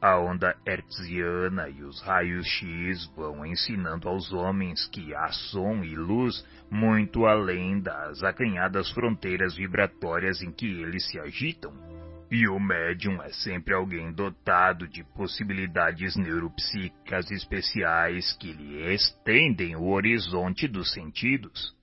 A 0.00 0.18
onda 0.18 0.56
hertziana 0.64 1.68
e 1.68 1.82
os 1.82 2.00
raios 2.02 2.46
X 2.46 3.06
vão 3.16 3.44
ensinando 3.44 4.08
aos 4.08 4.32
homens 4.32 4.86
que 4.88 5.14
há 5.14 5.28
som 5.32 5.82
e 5.82 5.96
luz 5.96 6.46
muito 6.70 7.26
além 7.26 7.80
das 7.80 8.22
acanhadas 8.22 8.90
fronteiras 8.90 9.56
vibratórias 9.56 10.42
em 10.42 10.52
que 10.52 10.66
eles 10.66 11.08
se 11.10 11.18
agitam 11.18 11.95
e 12.30 12.48
o 12.48 12.58
médium 12.58 13.22
é 13.22 13.30
sempre 13.30 13.72
alguém 13.72 14.12
dotado 14.12 14.88
de 14.88 15.04
possibilidades 15.04 16.16
neuropsíquicas 16.16 17.30
especiais 17.30 18.32
que 18.34 18.52
lhe 18.52 18.92
estendem 18.94 19.76
o 19.76 19.88
horizonte 19.88 20.66
dos 20.66 20.92
sentidos. 20.92 21.74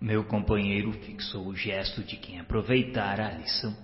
Meu 0.00 0.24
companheiro 0.24 0.92
fixou 0.92 1.46
o 1.46 1.54
gesto 1.54 2.02
de 2.02 2.16
quem 2.16 2.40
aproveitara 2.40 3.28
a 3.28 3.32
lição 3.32 3.76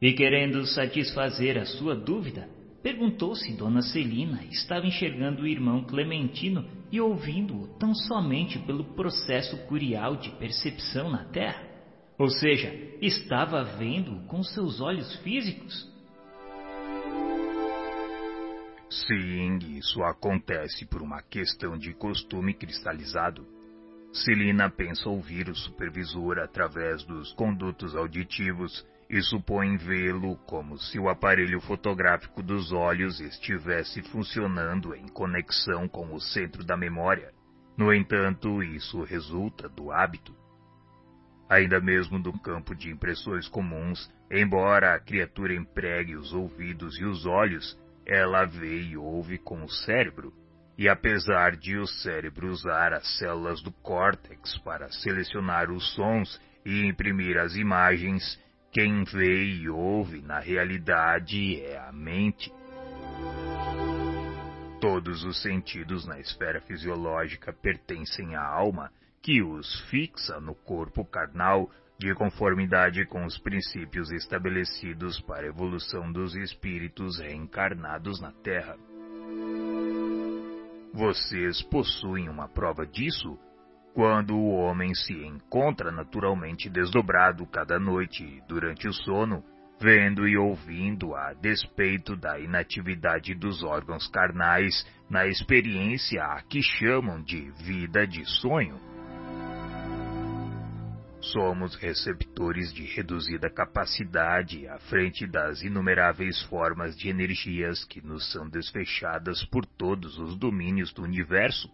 e, 0.00 0.12
querendo 0.12 0.64
satisfazer 0.66 1.56
a 1.58 1.64
sua 1.64 1.96
dúvida, 1.96 2.48
perguntou 2.82 3.34
se 3.34 3.56
Dona 3.56 3.82
Celina 3.82 4.44
estava 4.50 4.86
enxergando 4.86 5.42
o 5.42 5.46
irmão 5.46 5.82
Clementino 5.82 6.64
e 6.92 7.00
ouvindo-o 7.00 7.66
tão 7.78 7.94
somente 7.94 8.58
pelo 8.60 8.84
processo 8.94 9.56
curial 9.66 10.16
de 10.16 10.30
percepção 10.32 11.10
na 11.10 11.24
Terra. 11.24 11.65
Ou 12.18 12.30
seja, 12.30 12.72
estava 13.00 13.62
vendo 13.62 14.26
com 14.26 14.42
seus 14.42 14.80
olhos 14.80 15.14
físicos. 15.16 15.94
Sim, 18.88 19.58
isso 19.76 20.02
acontece 20.02 20.86
por 20.86 21.02
uma 21.02 21.20
questão 21.20 21.76
de 21.76 21.92
costume 21.92 22.54
cristalizado. 22.54 23.46
Celina 24.12 24.70
pensa 24.70 25.08
ouvir 25.10 25.50
o 25.50 25.54
supervisor 25.54 26.38
através 26.38 27.04
dos 27.04 27.32
condutos 27.34 27.94
auditivos 27.94 28.86
e 29.10 29.20
supõe 29.20 29.76
vê-lo 29.76 30.36
como 30.46 30.78
se 30.78 30.98
o 30.98 31.08
aparelho 31.10 31.60
fotográfico 31.60 32.42
dos 32.42 32.72
olhos 32.72 33.20
estivesse 33.20 34.02
funcionando 34.02 34.94
em 34.94 35.06
conexão 35.08 35.86
com 35.86 36.14
o 36.14 36.20
centro 36.20 36.64
da 36.64 36.76
memória. 36.76 37.32
No 37.76 37.92
entanto, 37.92 38.62
isso 38.62 39.02
resulta 39.02 39.68
do 39.68 39.92
hábito. 39.92 40.34
Ainda 41.48 41.80
mesmo 41.80 42.18
no 42.18 42.38
campo 42.40 42.74
de 42.74 42.90
impressões 42.90 43.48
comuns, 43.48 44.10
embora 44.30 44.94
a 44.94 45.00
criatura 45.00 45.54
empregue 45.54 46.16
os 46.16 46.32
ouvidos 46.32 46.98
e 46.98 47.04
os 47.04 47.24
olhos, 47.24 47.78
ela 48.04 48.44
vê 48.44 48.80
e 48.80 48.96
ouve 48.96 49.38
com 49.38 49.62
o 49.62 49.68
cérebro. 49.68 50.32
E 50.76 50.88
apesar 50.88 51.56
de 51.56 51.76
o 51.78 51.86
cérebro 51.86 52.48
usar 52.50 52.92
as 52.92 53.18
células 53.18 53.62
do 53.62 53.72
córtex 53.72 54.58
para 54.58 54.90
selecionar 54.90 55.70
os 55.70 55.94
sons 55.94 56.40
e 56.64 56.84
imprimir 56.84 57.38
as 57.38 57.54
imagens, 57.54 58.38
quem 58.72 59.04
vê 59.04 59.44
e 59.44 59.68
ouve 59.68 60.20
na 60.20 60.38
realidade 60.38 61.62
é 61.62 61.78
a 61.78 61.92
mente. 61.92 62.52
Todos 64.80 65.24
os 65.24 65.40
sentidos 65.40 66.06
na 66.06 66.20
esfera 66.20 66.60
fisiológica 66.60 67.52
pertencem 67.52 68.34
à 68.34 68.42
alma, 68.42 68.90
que 69.22 69.42
os 69.42 69.80
fixa 69.90 70.40
no 70.40 70.54
corpo 70.54 71.04
carnal 71.04 71.70
de 71.98 72.14
conformidade 72.14 73.06
com 73.06 73.24
os 73.24 73.38
princípios 73.38 74.10
estabelecidos 74.12 75.20
para 75.20 75.44
a 75.44 75.48
evolução 75.48 76.12
dos 76.12 76.34
espíritos 76.34 77.18
reencarnados 77.18 78.20
na 78.20 78.32
Terra. 78.32 78.76
Vocês 80.92 81.62
possuem 81.62 82.28
uma 82.28 82.48
prova 82.48 82.86
disso 82.86 83.38
quando 83.94 84.36
o 84.36 84.50
homem 84.50 84.94
se 84.94 85.14
encontra 85.14 85.90
naturalmente 85.90 86.68
desdobrado 86.68 87.46
cada 87.46 87.78
noite 87.78 88.42
durante 88.46 88.86
o 88.86 88.92
sono, 88.92 89.42
vendo 89.80 90.28
e 90.28 90.36
ouvindo 90.36 91.14
a 91.14 91.32
despeito 91.32 92.14
da 92.14 92.38
inatividade 92.38 93.34
dos 93.34 93.62
órgãos 93.62 94.06
carnais 94.08 94.86
na 95.08 95.26
experiência 95.26 96.22
a 96.22 96.42
que 96.42 96.62
chamam 96.62 97.22
de 97.22 97.50
vida 97.62 98.06
de 98.06 98.22
sonho. 98.40 98.95
Somos 101.32 101.74
receptores 101.74 102.72
de 102.72 102.84
reduzida 102.84 103.50
capacidade 103.50 104.68
à 104.68 104.78
frente 104.78 105.26
das 105.26 105.60
inumeráveis 105.60 106.40
formas 106.44 106.96
de 106.96 107.08
energias 107.08 107.84
que 107.84 108.00
nos 108.00 108.30
são 108.30 108.48
desfechadas 108.48 109.44
por 109.46 109.66
todos 109.66 110.18
os 110.18 110.38
domínios 110.38 110.92
do 110.92 111.02
universo, 111.02 111.68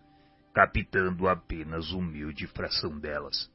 captando 0.54 1.28
apenas 1.28 1.90
humilde 1.90 2.46
fração 2.46 2.98
delas. 2.98 3.50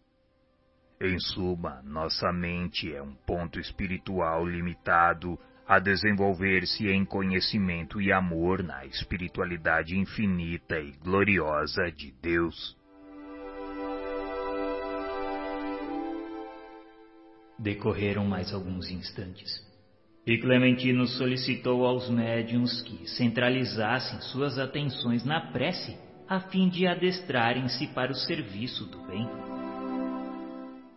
Em 1.01 1.17
suma, 1.19 1.81
nossa 1.83 2.31
mente 2.31 2.93
é 2.93 3.01
um 3.01 3.15
ponto 3.15 3.59
espiritual 3.59 4.45
limitado 4.45 5.39
a 5.67 5.79
desenvolver-se 5.79 6.87
em 6.87 7.03
conhecimento 7.03 7.99
e 7.99 8.11
amor 8.11 8.61
na 8.61 8.85
espiritualidade 8.85 9.97
infinita 9.97 10.79
e 10.79 10.91
gloriosa 10.91 11.91
de 11.91 12.11
Deus. 12.21 12.77
Decorreram 17.59 18.25
mais 18.25 18.53
alguns 18.53 18.89
instantes. 18.89 19.65
E 20.25 20.37
Clementino 20.37 21.07
solicitou 21.07 21.85
aos 21.85 22.09
médiums 22.09 22.81
que 22.81 23.07
centralizassem 23.07 24.19
suas 24.21 24.59
atenções 24.59 25.23
na 25.23 25.39
prece 25.51 25.97
a 26.27 26.41
fim 26.41 26.67
de 26.67 26.85
adestrarem-se 26.85 27.87
para 27.87 28.11
o 28.11 28.15
serviço 28.15 28.85
do 28.85 28.99
bem. 29.07 29.25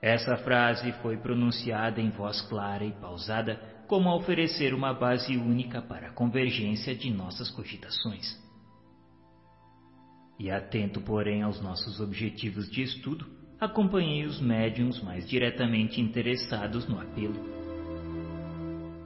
Essa 0.02 0.36
frase 0.39 0.92
foi 1.02 1.16
pronunciada 1.16 2.00
em 2.00 2.10
voz 2.10 2.40
clara 2.42 2.84
e 2.84 2.92
pausada, 2.92 3.60
como 3.86 4.08
a 4.08 4.16
oferecer 4.16 4.74
uma 4.74 4.92
base 4.92 5.36
única 5.36 5.80
para 5.80 6.08
a 6.08 6.12
convergência 6.12 6.94
de 6.94 7.10
nossas 7.10 7.50
cogitações. 7.50 8.36
E 10.39 10.50
atento, 10.50 11.00
porém, 11.02 11.42
aos 11.42 11.60
nossos 11.60 12.00
objetivos 12.00 12.70
de 12.70 12.82
estudo, 12.82 13.26
acompanhei 13.60 14.24
os 14.24 14.40
médiums 14.40 15.02
mais 15.02 15.28
diretamente 15.28 16.00
interessados 16.00 16.89
no 16.89 16.98
apelo. 16.98 17.34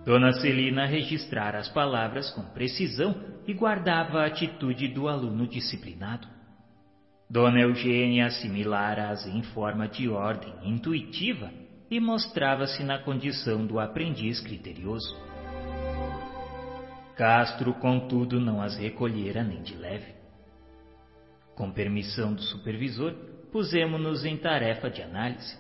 Dona 0.05 0.33
Celina 0.35 0.87
registrara 0.87 1.59
as 1.59 1.69
palavras 1.69 2.31
com 2.31 2.43
precisão 2.43 3.15
e 3.47 3.53
guardava 3.53 4.21
a 4.21 4.27
atitude 4.27 4.89
do 4.89 5.09
aluno 5.09 5.47
disciplinado. 5.47 6.29
Dona 7.29 7.61
Eugênia 7.61 8.27
assimilara-as 8.27 9.27
em 9.27 9.43
forma 9.43 9.89
de 9.89 10.09
ordem 10.09 10.55
intuitiva 10.63 11.51
e 11.91 11.99
mostrava-se 11.99 12.85
na 12.85 12.99
condição 12.99 13.67
do 13.67 13.81
aprendiz 13.81 14.41
criterioso. 14.41 15.17
Castro, 17.17 17.73
contudo, 17.75 18.41
não 18.41 18.61
as 18.61 18.77
recolhera 18.77 19.43
nem 19.43 19.63
de 19.63 19.75
leve. 19.75 20.15
Com 21.55 21.71
permissão 21.71 22.35
do 22.35 22.43
supervisor, 22.43 23.15
pusemos-nos 23.55 24.25
em 24.25 24.37
tarefa 24.37 24.91
de 24.91 25.01
análise. 25.01 25.57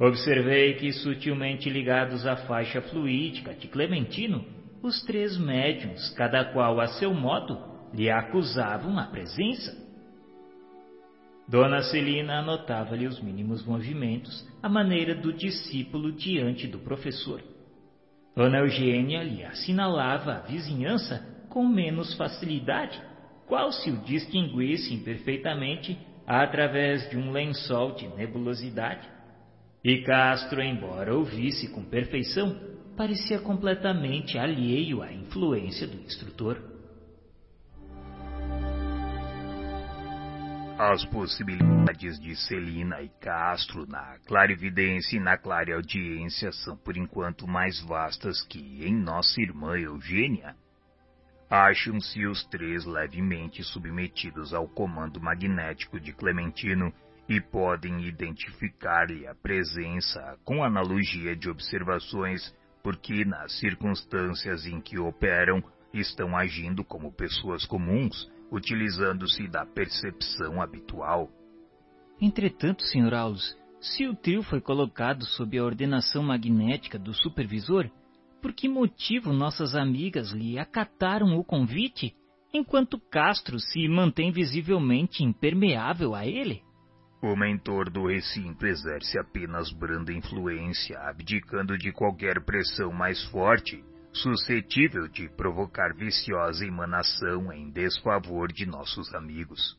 Observei 0.00 0.74
que, 0.74 0.92
sutilmente 0.92 1.70
ligados 1.70 2.26
à 2.26 2.34
faixa 2.38 2.82
fluídica 2.82 3.54
de 3.54 3.68
Clementino, 3.68 4.44
os 4.82 5.00
três 5.04 5.38
médiums, 5.38 6.10
cada 6.16 6.44
qual 6.46 6.80
a 6.80 6.88
seu 6.88 7.14
modo, 7.14 7.56
lhe 7.94 8.10
acusavam 8.10 8.98
a 8.98 9.04
presença. 9.04 9.72
Dona 11.48 11.82
Celina 11.82 12.40
anotava-lhe 12.40 13.06
os 13.06 13.20
mínimos 13.20 13.64
movimentos, 13.64 14.44
à 14.60 14.68
maneira 14.68 15.14
do 15.14 15.32
discípulo 15.32 16.10
diante 16.10 16.66
do 16.66 16.80
professor. 16.80 17.40
Dona 18.34 18.58
Eugênia 18.58 19.22
lhe 19.22 19.44
assinalava 19.44 20.32
a 20.32 20.40
vizinhança 20.40 21.24
com 21.48 21.64
menos 21.64 22.12
facilidade, 22.14 23.00
qual 23.46 23.70
se 23.70 23.88
o 23.92 23.98
distinguisse 23.98 24.92
imperfeitamente 24.92 25.96
através 26.26 27.08
de 27.10 27.16
um 27.16 27.30
lençol 27.30 27.94
de 27.94 28.08
nebulosidade. 28.08 29.08
E 29.82 30.02
Castro, 30.02 30.62
embora 30.62 31.14
ouvisse 31.14 31.68
com 31.68 31.84
perfeição, 31.84 32.58
parecia 32.96 33.38
completamente 33.38 34.38
alheio 34.38 35.02
à 35.02 35.12
influência 35.12 35.86
do 35.86 36.00
instrutor. 36.00 36.74
As 40.78 41.04
possibilidades 41.04 42.18
de 42.18 42.34
Celina 42.34 43.00
e 43.00 43.08
Castro 43.20 43.86
na 43.86 44.18
clarividência 44.26 45.16
e 45.16 45.20
na 45.20 45.38
clareaudiência 45.38 46.50
são 46.50 46.76
por 46.76 46.96
enquanto 46.96 47.46
mais 47.46 47.80
vastas 47.82 48.42
que 48.42 48.84
em 48.84 48.92
nossa 48.92 49.40
irmã 49.40 49.78
Eugênia. 49.78 50.56
Acham-se 51.54 52.26
os 52.26 52.44
três 52.46 52.84
levemente 52.84 53.62
submetidos 53.62 54.52
ao 54.52 54.66
comando 54.66 55.20
magnético 55.20 56.00
de 56.00 56.12
Clementino 56.12 56.92
e 57.28 57.40
podem 57.40 58.04
identificar-lhe 58.08 59.24
a 59.28 59.36
presença 59.36 60.36
com 60.44 60.64
analogia 60.64 61.36
de 61.36 61.48
observações, 61.48 62.52
porque 62.82 63.24
nas 63.24 63.56
circunstâncias 63.60 64.66
em 64.66 64.80
que 64.80 64.98
operam 64.98 65.62
estão 65.92 66.36
agindo 66.36 66.82
como 66.82 67.12
pessoas 67.12 67.64
comuns, 67.64 68.28
utilizando-se 68.50 69.46
da 69.46 69.64
percepção 69.64 70.60
habitual. 70.60 71.30
Entretanto, 72.20 72.82
Sr. 72.82 73.14
Aulus, 73.14 73.56
se 73.80 74.08
o 74.08 74.16
trio 74.16 74.42
foi 74.42 74.60
colocado 74.60 75.24
sob 75.24 75.56
a 75.56 75.62
ordenação 75.62 76.24
magnética 76.24 76.98
do 76.98 77.14
supervisor, 77.14 77.88
por 78.44 78.52
que 78.52 78.68
motivo 78.68 79.32
nossas 79.32 79.74
amigas 79.74 80.30
lhe 80.32 80.58
acataram 80.58 81.38
o 81.38 81.42
convite, 81.42 82.14
enquanto 82.52 83.00
Castro 83.00 83.58
se 83.58 83.88
mantém 83.88 84.30
visivelmente 84.30 85.24
impermeável 85.24 86.14
a 86.14 86.26
ele? 86.26 86.62
O 87.22 87.34
mentor 87.34 87.88
do 87.88 88.06
recinto 88.06 88.66
exerce 88.66 89.18
apenas 89.18 89.72
branda 89.72 90.12
influência, 90.12 90.98
abdicando 91.08 91.78
de 91.78 91.90
qualquer 91.90 92.44
pressão 92.44 92.92
mais 92.92 93.24
forte, 93.30 93.82
suscetível 94.12 95.08
de 95.08 95.26
provocar 95.30 95.94
viciosa 95.94 96.66
emanação 96.66 97.50
em 97.50 97.70
desfavor 97.70 98.52
de 98.52 98.66
nossos 98.66 99.14
amigos. 99.14 99.74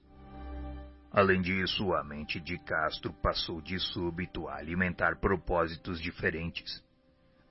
Além 1.12 1.40
disso, 1.40 1.94
a 1.94 2.04
mente 2.04 2.40
de 2.40 2.58
Castro 2.58 3.14
passou 3.22 3.62
de 3.62 3.78
súbito 3.78 4.48
a 4.48 4.56
alimentar 4.56 5.20
propósitos 5.20 6.02
diferentes 6.02 6.84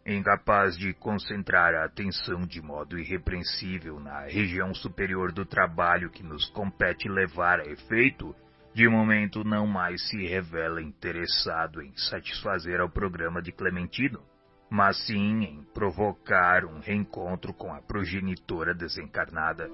incapaz 0.07 0.77
de 0.77 0.93
concentrar 0.95 1.75
a 1.75 1.85
atenção 1.85 2.47
de 2.47 2.61
modo 2.61 2.99
irrepreensível 2.99 3.99
na 3.99 4.21
região 4.21 4.75
superior 4.75 5.33
do 5.33 5.47
trabalho 5.47 6.11
que 6.11 6.23
nos 6.23 6.45
compete 6.51 7.09
levar 7.09 7.61
a 7.61 7.65
efeito, 7.65 8.35
de 8.75 8.87
momento 8.89 9.43
não 9.45 9.67
mais 9.67 10.07
se 10.09 10.27
revela 10.27 10.83
interessado 10.83 11.81
em 11.81 11.97
satisfazer 11.97 12.81
ao 12.81 12.91
programa 12.91 13.41
de 13.41 13.51
Clementino, 13.51 14.21
mas 14.69 15.07
sim 15.07 15.45
em 15.45 15.63
provocar 15.73 16.65
um 16.65 16.81
reencontro 16.81 17.55
com 17.55 17.73
a 17.73 17.81
progenitora 17.81 18.75
desencarnada. 18.75 19.71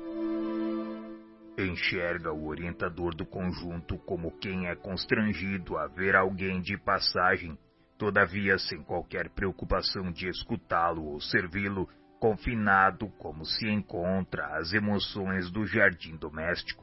Enxerga 1.59 2.33
o 2.33 2.47
orientador 2.47 3.15
do 3.15 3.27
conjunto 3.27 3.99
como 3.99 4.39
quem 4.39 4.69
é 4.69 4.77
constrangido 4.77 5.77
a 5.77 5.87
ver 5.89 6.15
alguém 6.15 6.61
de 6.61 6.77
passagem, 6.79 7.59
todavia 8.01 8.59
sem 8.59 8.83
qualquer 8.83 9.29
preocupação 9.29 10.11
de 10.11 10.27
escutá-lo 10.27 11.05
ou 11.05 11.21
servi-lo, 11.21 11.87
confinado 12.19 13.11
como 13.19 13.45
se 13.45 13.69
encontra 13.69 14.57
às 14.57 14.73
emoções 14.73 15.51
do 15.51 15.67
jardim 15.67 16.17
doméstico. 16.17 16.83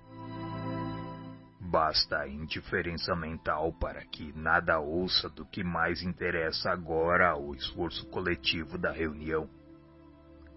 Basta 1.59 2.19
a 2.19 2.27
indiferença 2.27 3.15
mental 3.15 3.73
para 3.73 4.05
que 4.05 4.31
nada 4.37 4.79
ouça 4.79 5.27
do 5.27 5.43
que 5.43 5.63
mais 5.63 6.03
interessa 6.03 6.69
agora 6.69 7.31
ao 7.31 7.55
esforço 7.55 8.07
coletivo 8.09 8.77
da 8.77 8.91
reunião. 8.91 9.49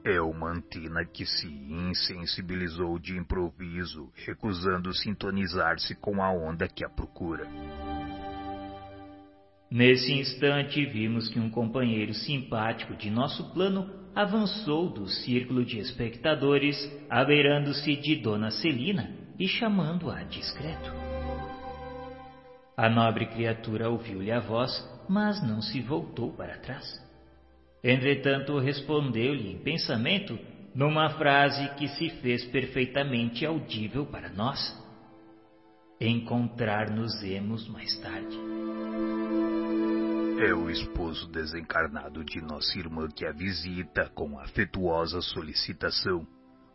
É 0.05 0.21
uma 0.21 0.51
antina 0.51 1.07
que 1.07 1.25
se 1.25 1.49
insensibilizou 1.49 2.99
de 2.99 3.17
improviso, 3.17 4.13
recusando 4.15 4.93
sintonizar-se 4.93 5.95
com 5.95 6.23
a 6.23 6.31
onda 6.31 6.69
que 6.69 6.85
a 6.85 6.89
procura. 6.89 7.49
Nesse 9.70 10.12
instante, 10.12 10.84
vimos 10.84 11.28
que 11.28 11.39
um 11.39 11.49
companheiro 11.49 12.12
simpático 12.12 12.97
de 12.97 13.08
nosso 13.08 13.52
plano 13.55 13.89
avançou 14.15 14.92
do 14.92 15.07
círculo 15.07 15.65
de 15.65 15.78
espectadores, 15.78 16.76
abeirando-se 17.08 17.94
de 17.97 18.16
Dona 18.16 18.50
Celina 18.50 19.15
e 19.39 19.47
chamando-a 19.47 20.24
discreto. 20.24 20.92
A 22.76 22.89
nobre 22.89 23.26
criatura 23.26 23.89
ouviu-lhe 23.89 24.32
a 24.32 24.40
voz, 24.40 24.73
mas 25.08 25.40
não 25.47 25.62
se 25.62 25.81
voltou 25.81 26.32
para 26.32 26.58
trás. 26.58 26.84
Entretanto, 27.84 28.58
respondeu-lhe 28.58 29.52
em 29.52 29.58
pensamento 29.58 30.36
numa 30.74 31.10
frase 31.10 31.68
que 31.76 31.86
se 31.89 32.10
fez 32.20 32.44
perfeitamente 32.47 33.47
audível 33.47 34.05
para 34.07 34.31
nós: 34.31 34.58
Encontrar-nos-emos 36.00 37.68
mais 37.68 37.97
tarde. 38.00 38.60
É 40.43 40.55
o 40.55 40.70
esposo 40.70 41.31
desencarnado 41.31 42.25
de 42.25 42.41
nossa 42.41 42.78
irmã 42.78 43.07
que 43.15 43.27
a 43.27 43.31
visita 43.31 44.09
com 44.15 44.39
afetuosa 44.39 45.20
solicitação. 45.20 46.27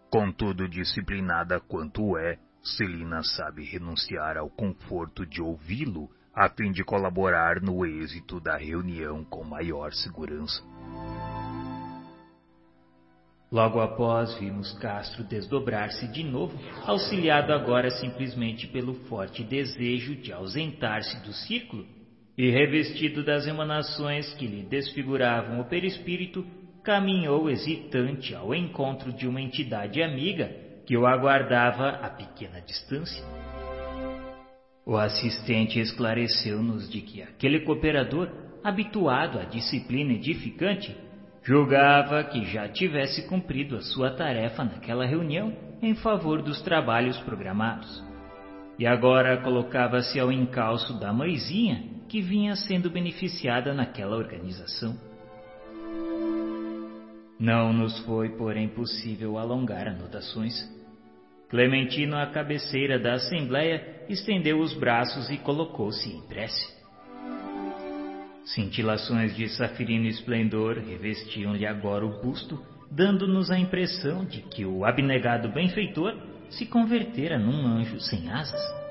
Contudo, 0.08 0.70
disciplinada 0.70 1.60
quanto 1.60 2.16
é, 2.16 2.38
Celina 2.62 3.24
sabe 3.24 3.64
renunciar 3.64 4.38
ao 4.38 4.52
conforto 4.52 5.26
de 5.26 5.42
ouvi-lo 5.42 6.12
a 6.32 6.48
fim 6.48 6.72
de 6.72 6.84
colaborar 6.84 7.60
no 7.60 7.84
êxito 7.84 8.40
da 8.40 8.56
reunião 8.56 9.24
com 9.24 9.44
maior 9.44 9.94
segurança. 9.94 10.62
Logo 13.52 13.82
após, 13.82 14.38
vimos 14.38 14.74
Castro 14.74 15.24
desdobrar-se 15.24 16.08
de 16.10 16.24
novo, 16.24 16.56
auxiliado 16.86 17.52
agora 17.52 17.90
simplesmente 17.90 18.68
pelo 18.68 18.94
forte 19.06 19.44
desejo 19.44 20.16
de 20.16 20.32
ausentar-se 20.32 21.20
do 21.24 21.34
círculo, 21.34 21.95
e 22.38 22.50
revestido 22.50 23.24
das 23.24 23.48
emanações 23.48 24.34
que 24.34 24.46
lhe 24.46 24.64
desfiguravam 24.64 25.62
o 25.62 25.66
perispírito, 25.66 26.46
caminhou 26.84 27.50
hesitante 27.50 28.36
ao 28.36 28.54
encontro 28.54 29.14
de 29.14 29.28
uma 29.28 29.42
entidade 29.42 30.04
amiga 30.04 30.52
que 30.86 30.96
o 30.96 31.08
aguardava 31.08 31.90
a 31.90 32.10
pequena 32.10 32.62
distância. 32.62 33.24
O 34.86 34.98
assistente 34.98 35.80
esclareceu-nos 35.80 36.92
de 36.92 37.02
que 37.02 37.24
aquele 37.24 37.62
cooperador, 37.62 38.30
habituado 38.64 39.40
à 39.40 39.44
disciplina 39.44 40.14
edificante, 40.14 40.96
julgava 41.42 42.24
que 42.24 42.46
já 42.46 42.68
tivesse 42.68 43.28
cumprido 43.28 43.78
a 43.78 43.82
sua 43.82 44.12
tarefa 44.12 44.64
naquela 44.64 45.06
reunião 45.06 45.56
em 45.82 45.96
favor 45.96 46.42
dos 46.42 46.62
trabalhos 46.62 47.18
programados. 47.22 48.04
E 48.78 48.86
agora 48.86 49.38
colocava-se 49.38 50.20
ao 50.20 50.32
encalço 50.32 51.00
da 51.00 51.12
mãezinha 51.14 51.95
que 52.16 52.22
vinha 52.22 52.56
sendo 52.56 52.90
beneficiada 52.90 53.74
naquela 53.74 54.16
organização. 54.16 54.98
Não 57.38 57.74
nos 57.74 58.00
foi, 58.06 58.30
porém, 58.38 58.70
possível 58.70 59.38
alongar 59.38 59.90
anotações. 59.90 60.54
Clementino, 61.50 62.16
à 62.16 62.26
cabeceira 62.28 62.98
da 62.98 63.16
assembleia, 63.16 64.06
estendeu 64.08 64.62
os 64.62 64.74
braços 64.74 65.30
e 65.30 65.38
colocou-se 65.40 66.10
em 66.10 66.22
prece. 66.22 66.66
Cintilações 68.46 69.36
de 69.36 69.50
safirino 69.50 70.08
esplendor 70.08 70.78
revestiam-lhe 70.78 71.66
agora 71.66 72.06
o 72.06 72.22
busto, 72.22 72.58
dando-nos 72.90 73.52
a 73.52 73.60
impressão 73.60 74.24
de 74.24 74.42
que 74.42 74.66
o 74.66 74.86
abnegado 74.86 75.50
benfeitor 75.50 76.18
se 76.50 76.66
convertera 76.66 77.38
num 77.38 77.68
anjo 77.68 78.00
sem 78.00 78.32
asas. 78.32 78.85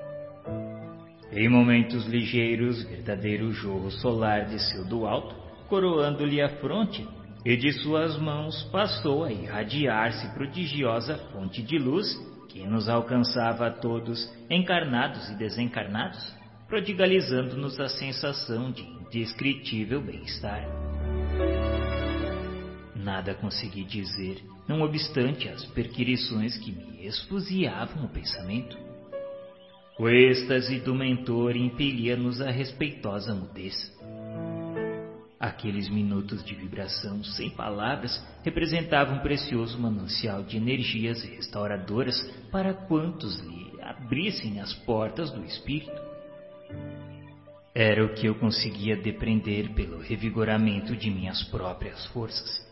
Em 1.35 1.49
momentos 1.49 2.07
ligeiros, 2.07 2.85
verdadeiro 2.85 3.51
jorro 3.53 3.91
solar 3.91 4.47
desceu 4.47 4.85
do 4.85 5.05
alto, 5.05 5.35
coroando-lhe 5.69 6.41
a 6.41 6.49
fronte 6.61 7.05
e 7.45 7.57
de 7.57 7.73
suas 7.73 8.17
mãos 8.17 8.63
passou 8.71 9.25
a 9.25 9.33
irradiar-se 9.33 10.33
prodigiosa 10.33 11.19
fonte 11.33 11.61
de 11.61 11.77
luz 11.77 12.07
que 12.49 12.65
nos 12.65 12.89
alcançava 12.89 13.67
a 13.67 13.71
todos, 13.71 14.33
encarnados 14.49 15.29
e 15.31 15.37
desencarnados, 15.37 16.33
prodigalizando-nos 16.69 17.81
a 17.81 17.89
sensação 17.89 18.71
de 18.71 18.83
indescritível 18.83 20.01
bem-estar. 20.01 20.65
Nada 22.95 23.35
consegui 23.35 23.83
dizer, 23.83 24.41
não 24.69 24.83
obstante 24.83 25.49
as 25.49 25.65
perquirições 25.67 26.57
que 26.59 26.71
me 26.71 27.05
esfuziavam 27.05 28.05
o 28.05 28.09
pensamento. 28.09 28.84
O 29.97 30.09
êxtase 30.09 30.81
do 30.81 30.93
mentor 30.93 31.55
impelia-nos 31.55 32.41
a 32.41 32.51
respeitosa 32.51 33.33
mudez. 33.33 33.75
Aqueles 35.39 35.89
minutos 35.89 36.45
de 36.45 36.53
vibração 36.53 37.23
sem 37.23 37.51
palavras 37.51 38.21
representavam 38.43 39.19
um 39.19 39.21
precioso 39.21 39.79
manancial 39.79 40.43
de 40.43 40.57
energias 40.57 41.23
restauradoras 41.23 42.21
para 42.51 42.75
quantos 42.75 43.39
lhe 43.39 43.81
abrissem 43.83 44.61
as 44.61 44.73
portas 44.73 45.31
do 45.31 45.45
espírito. 45.45 46.03
Era 47.73 48.05
o 48.05 48.15
que 48.15 48.27
eu 48.27 48.35
conseguia 48.35 48.97
depreender 48.97 49.75
pelo 49.75 49.99
revigoramento 49.99 50.97
de 50.97 51.09
minhas 51.09 51.41
próprias 51.45 52.05
forças. 52.07 52.67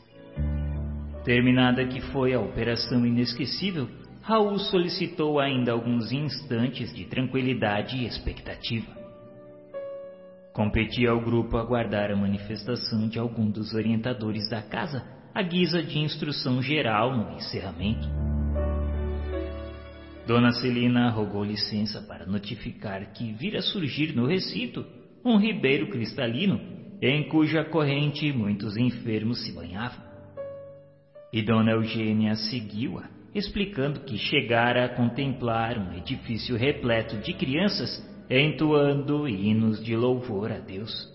Terminada 1.24 1.86
que 1.86 2.00
foi 2.00 2.34
a 2.34 2.40
operação 2.40 3.06
inesquecível, 3.06 3.88
Raul 4.22 4.56
solicitou 4.58 5.40
ainda 5.40 5.72
alguns 5.72 6.12
instantes 6.12 6.94
de 6.94 7.04
tranquilidade 7.06 7.96
e 7.96 8.06
expectativa. 8.06 8.86
Competia 10.52 11.10
ao 11.10 11.20
grupo 11.20 11.56
aguardar 11.56 12.10
a 12.12 12.16
manifestação 12.16 13.08
de 13.08 13.18
algum 13.18 13.50
dos 13.50 13.74
orientadores 13.74 14.48
da 14.48 14.62
casa, 14.62 15.04
à 15.34 15.42
guisa 15.42 15.82
de 15.82 15.98
instrução 15.98 16.62
geral 16.62 17.16
no 17.16 17.34
encerramento. 17.34 18.06
Dona 20.24 20.52
Celina 20.52 21.10
rogou 21.10 21.42
licença 21.42 22.00
para 22.02 22.24
notificar 22.24 23.12
que 23.12 23.32
vira 23.32 23.60
surgir 23.60 24.14
no 24.14 24.26
recinto 24.26 24.86
um 25.24 25.36
ribeiro 25.36 25.88
cristalino 25.90 26.60
em 27.00 27.28
cuja 27.28 27.64
corrente 27.64 28.32
muitos 28.32 28.76
enfermos 28.76 29.44
se 29.44 29.50
banhavam. 29.50 30.04
E 31.32 31.42
Dona 31.42 31.72
Eugênia 31.72 32.36
seguiu-a, 32.36 33.08
explicando 33.34 34.00
que 34.00 34.18
chegara 34.18 34.84
a 34.84 34.88
contemplar 34.88 35.78
um 35.78 35.96
edifício 35.96 36.56
repleto 36.56 37.16
de 37.18 37.32
crianças 37.32 37.90
entoando 38.28 39.28
hinos 39.28 39.82
de 39.82 39.96
louvor 39.96 40.50
a 40.52 40.58
Deus. 40.58 41.10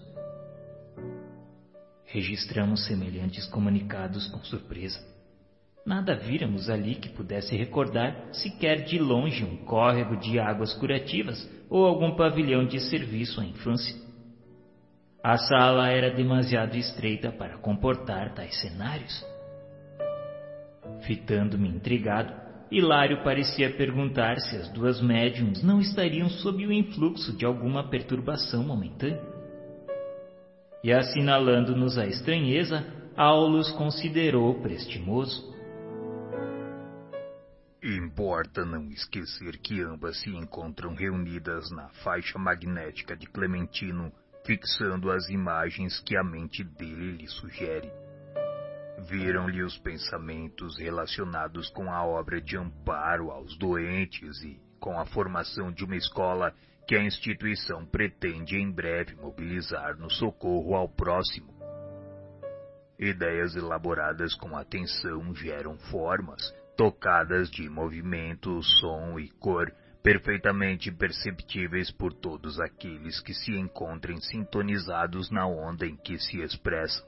Registramos 2.05 2.85
semelhantes 2.85 3.45
comunicados 3.47 4.27
com 4.27 4.39
surpresa. 4.43 4.99
Nada 5.85 6.15
víramos 6.15 6.69
ali 6.69 6.95
que 6.95 7.09
pudesse 7.09 7.55
recordar 7.55 8.29
sequer 8.33 8.83
de 8.83 8.99
longe 8.99 9.43
um 9.43 9.57
córrego 9.57 10.17
de 10.17 10.37
águas 10.39 10.73
curativas 10.73 11.49
ou 11.69 11.85
algum 11.85 12.15
pavilhão 12.15 12.65
de 12.65 12.79
serviço 12.79 13.39
à 13.39 13.45
infância. 13.45 13.95
A 15.23 15.37
sala 15.37 15.89
era 15.89 16.09
demasiado 16.13 16.75
estreita 16.75 17.31
para 17.31 17.57
comportar 17.57 18.33
tais 18.33 18.59
cenários. 18.61 19.25
Fitando-me 21.07 21.69
intrigado, 21.69 22.33
Hilário 22.69 23.23
parecia 23.23 23.73
perguntar 23.77 24.37
se 24.41 24.57
as 24.57 24.67
duas 24.73 25.01
médiums 25.01 25.63
não 25.63 25.79
estariam 25.79 26.29
sob 26.29 26.67
o 26.67 26.71
influxo 26.71 27.31
de 27.37 27.45
alguma 27.45 27.89
perturbação 27.89 28.61
momentânea. 28.61 29.23
E 30.83 30.91
assinalando-nos 30.91 31.97
a 31.97 32.05
estranheza, 32.05 32.85
Aulus 33.15 33.71
considerou 33.71 34.61
prestimoso. 34.61 35.55
Importa 37.81 38.65
não 38.65 38.89
esquecer 38.89 39.59
que 39.59 39.81
ambas 39.81 40.19
se 40.19 40.29
encontram 40.29 40.93
reunidas 40.93 41.71
na 41.71 41.87
faixa 42.03 42.37
magnética 42.37 43.15
de 43.15 43.27
Clementino, 43.27 44.11
fixando 44.45 45.09
as 45.09 45.29
imagens 45.29 46.01
que 46.01 46.17
a 46.17 46.23
mente 46.23 46.65
dele 46.65 47.13
lhe 47.13 47.27
sugere. 47.27 47.89
Viram-lhe 48.97 49.61
os 49.61 49.77
pensamentos 49.77 50.77
relacionados 50.77 51.69
com 51.69 51.91
a 51.91 52.03
obra 52.03 52.41
de 52.41 52.57
amparo 52.57 53.29
aos 53.29 53.55
doentes 53.57 54.41
e 54.43 54.59
com 54.79 54.99
a 54.99 55.05
formação 55.05 55.71
de 55.71 55.85
uma 55.85 55.95
escola 55.95 56.53
que 56.87 56.95
a 56.95 57.03
instituição 57.03 57.85
pretende 57.85 58.57
em 58.57 58.71
breve 58.71 59.15
mobilizar 59.15 59.97
no 59.97 60.09
socorro 60.09 60.73
ao 60.75 60.89
próximo. 60.89 61.53
Ideias 62.97 63.55
elaboradas 63.55 64.33
com 64.33 64.57
atenção 64.57 65.35
geram 65.35 65.77
formas, 65.77 66.51
tocadas 66.75 67.49
de 67.51 67.69
movimento, 67.69 68.61
som 68.63 69.19
e 69.19 69.29
cor, 69.29 69.71
perfeitamente 70.01 70.91
perceptíveis 70.91 71.91
por 71.91 72.13
todos 72.13 72.59
aqueles 72.59 73.19
que 73.21 73.33
se 73.33 73.51
encontrem 73.51 74.19
sintonizados 74.21 75.29
na 75.29 75.45
onda 75.45 75.85
em 75.85 75.95
que 75.95 76.17
se 76.17 76.41
expressam. 76.41 77.06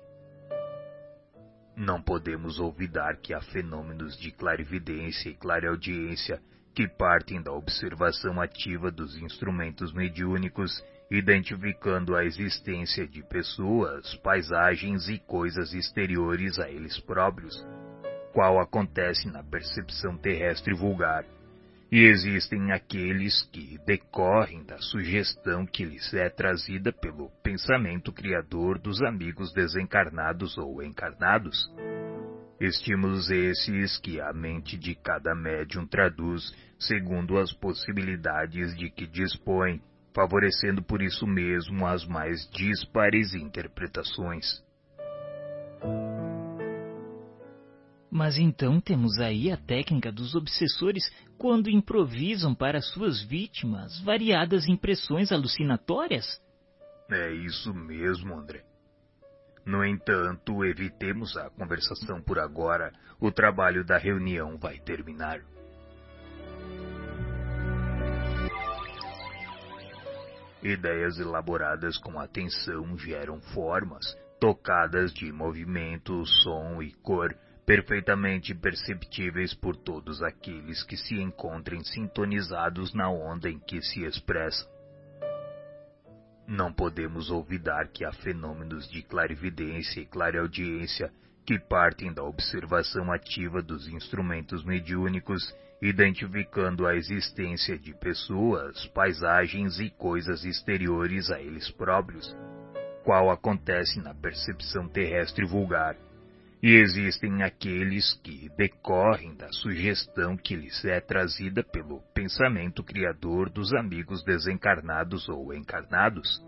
Não 1.79 2.01
podemos 2.01 2.59
olvidar 2.59 3.15
que 3.21 3.33
há 3.33 3.39
fenômenos 3.39 4.19
de 4.19 4.33
clarividência 4.33 5.29
e 5.29 5.33
clareaudiência 5.33 6.41
que 6.75 6.85
partem 6.89 7.41
da 7.41 7.53
observação 7.53 8.41
ativa 8.41 8.91
dos 8.91 9.15
instrumentos 9.15 9.93
mediúnicos, 9.93 10.83
identificando 11.09 12.17
a 12.17 12.25
existência 12.25 13.07
de 13.07 13.23
pessoas, 13.23 14.13
paisagens 14.15 15.07
e 15.07 15.19
coisas 15.19 15.73
exteriores 15.73 16.59
a 16.59 16.69
eles 16.69 16.99
próprios, 16.99 17.65
qual 18.33 18.59
acontece 18.59 19.31
na 19.31 19.41
percepção 19.41 20.17
terrestre 20.17 20.73
vulgar. 20.73 21.23
E 21.91 22.05
existem 22.05 22.71
aqueles 22.71 23.41
que 23.51 23.79
decorrem 23.83 24.63
da 24.63 24.77
sugestão 24.77 25.65
que 25.65 25.83
lhes 25.83 26.13
é 26.13 26.29
trazida 26.29 26.93
pelo 26.93 27.31
pensamento 27.41 28.11
criador 28.11 28.77
dos 28.77 29.01
amigos 29.01 29.51
desencarnados 29.53 30.55
ou 30.57 30.83
encarnados. 30.83 31.57
Estímulos 32.59 33.31
esses 33.31 33.97
que 33.97 34.21
a 34.21 34.31
mente 34.31 34.77
de 34.77 34.93
cada 34.93 35.33
médium 35.33 35.87
traduz 35.87 36.53
segundo 36.77 37.39
as 37.39 37.51
possibilidades 37.53 38.75
de 38.77 38.91
que 38.91 39.07
dispõe, 39.07 39.81
favorecendo 40.13 40.83
por 40.83 41.01
isso 41.01 41.25
mesmo 41.25 41.87
as 41.87 42.05
mais 42.05 42.47
díspares 42.51 43.33
interpretações. 43.33 44.63
Mas 48.11 48.37
então 48.37 48.81
temos 48.81 49.19
aí 49.19 49.51
a 49.51 49.57
técnica 49.57 50.11
dos 50.11 50.33
obsessores 50.33 51.03
quando 51.37 51.69
improvisam 51.69 52.55
para 52.55 52.81
suas 52.81 53.21
vítimas 53.21 53.99
variadas 54.01 54.67
impressões 54.67 55.31
alucinatórias? 55.31 56.25
É 57.11 57.31
isso 57.31 57.73
mesmo, 57.73 58.35
André. 58.35 58.63
No 59.65 59.85
entanto, 59.85 60.65
evitemos 60.65 61.37
a 61.37 61.49
conversação 61.51 62.21
por 62.21 62.39
agora. 62.39 62.91
O 63.19 63.31
trabalho 63.31 63.85
da 63.85 63.97
reunião 63.97 64.57
vai 64.57 64.79
terminar. 64.79 65.41
Ideias 70.63 71.19
elaboradas 71.19 71.97
com 71.99 72.19
atenção 72.19 72.97
geram 72.97 73.39
formas, 73.53 74.05
tocadas 74.39 75.13
de 75.13 75.31
movimento, 75.31 76.25
som 76.25 76.81
e 76.81 76.91
cor, 77.01 77.33
perfeitamente 77.69 78.55
perceptíveis 78.55 79.53
por 79.53 79.75
todos 79.75 80.23
aqueles 80.23 80.81
que 80.81 80.97
se 80.97 81.13
encontrem 81.21 81.83
sintonizados 81.83 82.95
na 82.95 83.11
onda 83.11 83.47
em 83.47 83.59
que 83.59 83.79
se 83.79 84.03
expressam. 84.03 84.67
Não 86.47 86.73
podemos 86.73 87.29
olvidar 87.29 87.89
que 87.89 88.03
há 88.03 88.11
fenômenos 88.11 88.89
de 88.89 89.03
clarividência 89.03 90.01
e 90.01 90.07
clareaudiência 90.07 91.13
que 91.45 91.59
partem 91.59 92.11
da 92.11 92.23
observação 92.23 93.11
ativa 93.11 93.61
dos 93.61 93.87
instrumentos 93.87 94.65
mediúnicos 94.65 95.55
identificando 95.79 96.87
a 96.87 96.95
existência 96.95 97.77
de 97.77 97.93
pessoas, 97.93 98.87
paisagens 98.95 99.79
e 99.79 99.91
coisas 99.91 100.43
exteriores 100.43 101.29
a 101.29 101.39
eles 101.39 101.69
próprios, 101.69 102.35
qual 103.03 103.29
acontece 103.29 104.01
na 104.01 104.15
percepção 104.15 104.89
terrestre 104.89 105.45
vulgar. 105.45 106.08
E 106.61 106.75
existem 106.75 107.41
aqueles 107.41 108.13
que 108.21 108.49
decorrem 108.57 109.33
da 109.33 109.49
sugestão 109.49 110.35
que 110.35 110.55
lhes 110.55 110.83
é 110.83 110.99
trazida 110.99 111.63
pelo 111.63 112.01
pensamento 112.13 112.83
criador 112.83 113.49
dos 113.49 113.73
amigos 113.73 114.23
desencarnados 114.25 115.29
ou 115.29 115.53
encarnados. 115.53 116.43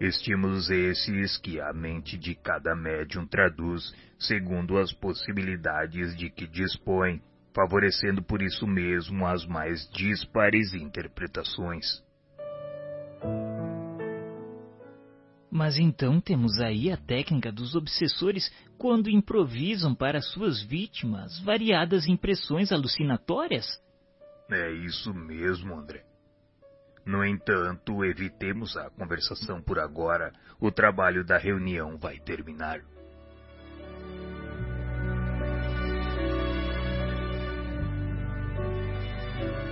Estímulos 0.00 0.70
esses 0.70 1.36
que 1.38 1.60
a 1.60 1.72
mente 1.74 2.16
de 2.16 2.34
cada 2.36 2.74
médium 2.74 3.26
traduz 3.26 3.92
segundo 4.18 4.78
as 4.78 4.92
possibilidades 4.94 6.16
de 6.16 6.30
que 6.30 6.46
dispõe 6.46 7.20
favorecendo 7.54 8.22
por 8.22 8.40
isso 8.40 8.66
mesmo 8.66 9.26
as 9.26 9.44
mais 9.44 9.90
díspares 9.90 10.72
interpretações. 10.72 12.02
Mas 15.50 15.76
então 15.76 16.20
temos 16.20 16.60
aí 16.60 16.92
a 16.92 16.96
técnica 16.96 17.50
dos 17.50 17.74
obsessores 17.74 18.50
quando 18.78 19.10
improvisam 19.10 19.94
para 19.94 20.22
suas 20.22 20.62
vítimas 20.62 21.38
variadas 21.40 22.06
impressões 22.06 22.70
alucinatórias? 22.70 23.66
É 24.50 24.70
isso 24.70 25.12
mesmo, 25.12 25.74
André. 25.74 26.04
No 27.04 27.24
entanto, 27.24 28.04
evitemos 28.04 28.76
a 28.76 28.88
conversação 28.90 29.60
por 29.60 29.78
agora. 29.78 30.32
O 30.60 30.70
trabalho 30.70 31.24
da 31.24 31.36
reunião 31.36 31.98
vai 31.98 32.18
terminar. 32.18 32.80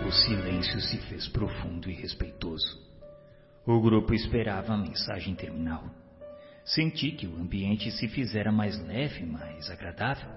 O 0.06 0.12
silêncio 0.12 0.80
se 0.80 0.98
fez 1.08 1.28
profundo 1.28 1.90
e 1.90 1.94
respeitoso. 1.94 2.80
O 3.66 3.80
grupo 3.80 4.14
esperava 4.14 4.72
a 4.72 4.78
mensagem 4.78 5.34
terminal. 5.34 5.84
Senti 6.66 7.12
que 7.12 7.28
o 7.28 7.36
ambiente 7.36 7.92
se 7.92 8.08
fizera 8.08 8.50
mais 8.50 8.76
leve, 8.88 9.24
mais 9.24 9.70
agradável. 9.70 10.28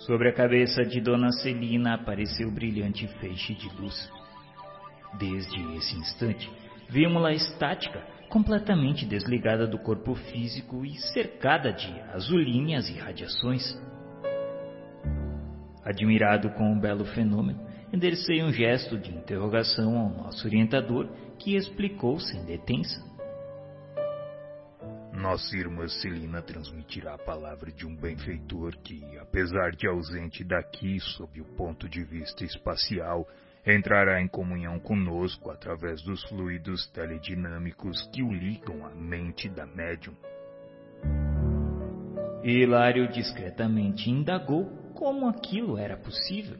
Sobre 0.00 0.28
a 0.28 0.34
cabeça 0.34 0.84
de 0.84 1.00
Dona 1.00 1.32
Celina 1.32 1.94
apareceu 1.94 2.48
o 2.48 2.52
brilhante 2.52 3.06
feixe 3.18 3.54
de 3.54 3.66
luz. 3.76 4.12
Desde 5.18 5.58
esse 5.76 5.96
instante, 5.96 6.50
vimos-la 6.90 7.32
estática, 7.32 8.02
completamente 8.28 9.06
desligada 9.06 9.66
do 9.66 9.78
corpo 9.78 10.14
físico 10.14 10.84
e 10.84 10.94
cercada 11.14 11.72
de 11.72 11.90
azulinhas 12.12 12.90
e 12.90 12.98
radiações. 12.98 13.80
Admirado 15.82 16.50
com 16.50 16.70
o 16.70 16.78
belo 16.78 17.06
fenômeno, 17.06 17.66
enderecei 17.90 18.42
um 18.42 18.52
gesto 18.52 18.98
de 18.98 19.10
interrogação 19.10 19.98
ao 19.98 20.10
nosso 20.10 20.46
orientador, 20.46 21.08
que 21.38 21.56
explicou 21.56 22.20
sem 22.20 22.44
detença. 22.44 23.09
Nossa 25.20 25.54
irmã 25.54 25.86
Celina 25.86 26.40
transmitirá 26.40 27.12
a 27.12 27.18
palavra 27.18 27.70
de 27.70 27.86
um 27.86 27.94
benfeitor 27.94 28.74
que, 28.78 29.18
apesar 29.18 29.72
de 29.72 29.86
ausente 29.86 30.42
daqui 30.42 30.98
sob 30.98 31.38
o 31.42 31.44
ponto 31.44 31.86
de 31.86 32.02
vista 32.02 32.42
espacial, 32.42 33.28
entrará 33.66 34.22
em 34.22 34.26
comunhão 34.26 34.80
conosco 34.80 35.50
através 35.50 36.00
dos 36.00 36.22
fluidos 36.24 36.86
teledinâmicos 36.92 38.08
que 38.14 38.22
o 38.22 38.32
ligam 38.32 38.86
à 38.86 38.94
mente 38.94 39.46
da 39.46 39.66
médium. 39.66 40.16
Hilário 42.42 43.06
discretamente 43.12 44.08
indagou 44.08 44.70
como 44.94 45.28
aquilo 45.28 45.76
era 45.76 45.98
possível. 45.98 46.56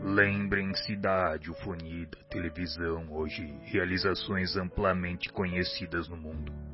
Lembrem-se 0.00 0.94
da 0.94 1.30
radiofonia 1.30 2.04
e 2.04 2.06
da 2.06 2.22
televisão, 2.30 3.12
hoje 3.12 3.42
realizações 3.64 4.56
amplamente 4.56 5.28
conhecidas 5.30 6.08
no 6.08 6.16
mundo. 6.16 6.73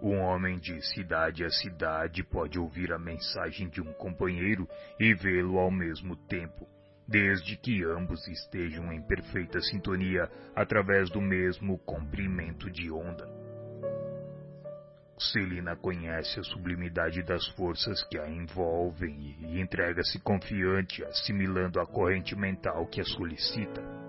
Um 0.00 0.16
homem 0.20 0.58
de 0.58 0.80
cidade 0.94 1.44
a 1.44 1.50
cidade 1.50 2.22
pode 2.22 2.58
ouvir 2.58 2.92
a 2.92 2.98
mensagem 2.98 3.68
de 3.68 3.80
um 3.80 3.92
companheiro 3.94 4.68
e 4.98 5.12
vê-lo 5.12 5.58
ao 5.58 5.72
mesmo 5.72 6.14
tempo, 6.14 6.68
desde 7.06 7.56
que 7.56 7.82
ambos 7.84 8.26
estejam 8.28 8.92
em 8.92 9.02
perfeita 9.02 9.60
sintonia 9.60 10.30
através 10.54 11.10
do 11.10 11.20
mesmo 11.20 11.78
comprimento 11.78 12.70
de 12.70 12.92
onda. 12.92 13.26
Celina 15.18 15.74
conhece 15.74 16.38
a 16.38 16.44
sublimidade 16.44 17.24
das 17.24 17.44
forças 17.48 18.00
que 18.04 18.16
a 18.16 18.28
envolvem 18.28 19.36
e 19.40 19.60
entrega-se 19.60 20.20
confiante, 20.20 21.04
assimilando 21.04 21.80
a 21.80 21.86
corrente 21.86 22.36
mental 22.36 22.86
que 22.86 23.00
a 23.00 23.04
solicita. 23.04 24.07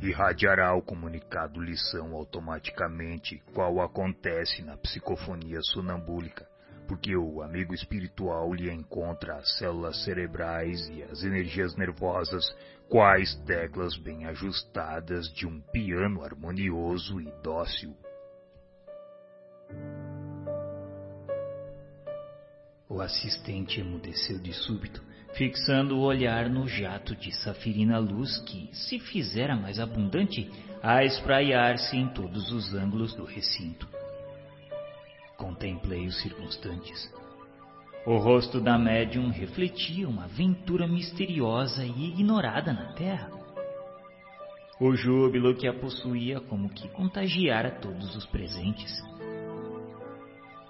Irradiará 0.00 0.74
o 0.74 0.82
comunicado 0.82 1.60
lição 1.60 2.12
automaticamente, 2.14 3.40
qual 3.54 3.80
acontece 3.80 4.62
na 4.62 4.76
psicofonia 4.76 5.60
sonambúlica, 5.62 6.46
porque 6.88 7.16
o 7.16 7.40
amigo 7.40 7.72
espiritual 7.72 8.52
lhe 8.52 8.68
encontra 8.68 9.36
as 9.36 9.58
células 9.58 10.02
cerebrais 10.02 10.88
e 10.88 11.02
as 11.04 11.22
energias 11.22 11.76
nervosas, 11.76 12.44
quais 12.88 13.34
teclas 13.46 13.96
bem 13.96 14.26
ajustadas 14.26 15.32
de 15.32 15.46
um 15.46 15.60
piano 15.72 16.24
harmonioso 16.24 17.20
e 17.20 17.32
dócil. 17.42 17.96
O 22.88 23.00
assistente 23.00 23.80
emudeceu 23.80 24.38
de 24.38 24.52
súbito, 24.52 25.02
fixando 25.34 25.96
o 25.96 26.02
olhar 26.02 26.48
no 26.48 26.68
jato 26.68 27.16
de 27.16 27.32
safirina 27.32 27.98
luz 27.98 28.38
que 28.38 28.68
se 28.72 28.98
fizera 28.98 29.56
mais 29.56 29.78
abundante 29.78 30.50
a 30.82 31.04
espraiar-se 31.04 31.96
em 31.96 32.08
todos 32.08 32.52
os 32.52 32.74
ângulos 32.74 33.14
do 33.14 33.24
recinto. 33.24 33.88
Contemplei 35.36 36.06
os 36.06 36.20
circunstantes. 36.20 37.12
O 38.04 38.16
rosto 38.16 38.60
da 38.60 38.76
médium 38.76 39.30
refletia 39.30 40.08
uma 40.08 40.24
aventura 40.24 40.88
misteriosa 40.88 41.84
e 41.84 42.08
ignorada 42.08 42.72
na 42.72 42.92
Terra. 42.94 43.30
O 44.80 44.96
júbilo 44.96 45.54
que 45.54 45.68
a 45.68 45.72
possuía 45.72 46.40
como 46.40 46.68
que 46.68 46.88
contagiara 46.88 47.70
todos 47.70 48.16
os 48.16 48.26
presentes. 48.26 48.92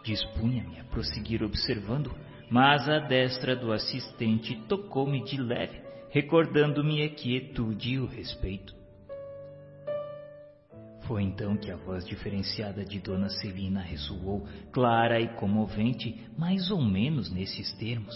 Dispunha-me 0.04 0.78
a 0.78 0.84
prosseguir 0.84 1.42
observando, 1.42 2.14
mas 2.52 2.86
a 2.86 2.98
destra 2.98 3.56
do 3.56 3.72
assistente 3.72 4.54
tocou-me 4.68 5.24
de 5.24 5.40
leve, 5.40 5.80
recordando-me 6.10 7.02
a 7.02 7.08
quietude 7.08 7.94
e 7.94 7.98
o 7.98 8.04
respeito. 8.04 8.74
Foi 11.06 11.22
então 11.22 11.56
que 11.56 11.70
a 11.70 11.76
voz 11.76 12.06
diferenciada 12.06 12.84
de 12.84 13.00
Dona 13.00 13.30
Celina 13.30 13.80
ressoou, 13.80 14.46
clara 14.70 15.18
e 15.18 15.28
comovente, 15.36 16.28
mais 16.36 16.70
ou 16.70 16.82
menos 16.82 17.32
nesses 17.32 17.72
termos. 17.78 18.14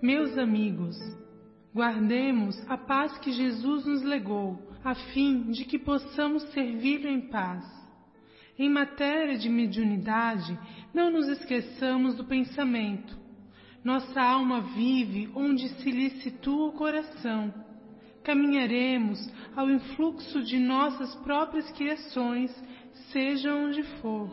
Meus 0.00 0.38
amigos, 0.38 0.96
guardemos 1.74 2.58
a 2.66 2.78
paz 2.78 3.18
que 3.18 3.30
Jesus 3.30 3.84
nos 3.84 4.02
legou, 4.02 4.58
a 4.82 4.94
fim 4.94 5.50
de 5.50 5.66
que 5.66 5.78
possamos 5.78 6.42
servi-lo 6.54 7.08
em 7.08 7.28
paz. 7.28 7.81
Em 8.58 8.68
matéria 8.68 9.38
de 9.38 9.48
mediunidade, 9.48 10.58
não 10.92 11.10
nos 11.10 11.26
esqueçamos 11.28 12.14
do 12.14 12.24
pensamento. 12.24 13.16
Nossa 13.82 14.20
alma 14.20 14.60
vive 14.60 15.30
onde 15.34 15.68
se 15.68 15.90
lhe 15.90 16.10
situa 16.20 16.68
o 16.68 16.72
coração. 16.72 17.52
Caminharemos 18.22 19.18
ao 19.56 19.68
influxo 19.68 20.42
de 20.42 20.58
nossas 20.58 21.14
próprias 21.16 21.70
criações, 21.72 22.50
seja 23.10 23.52
onde 23.52 23.82
for. 24.00 24.30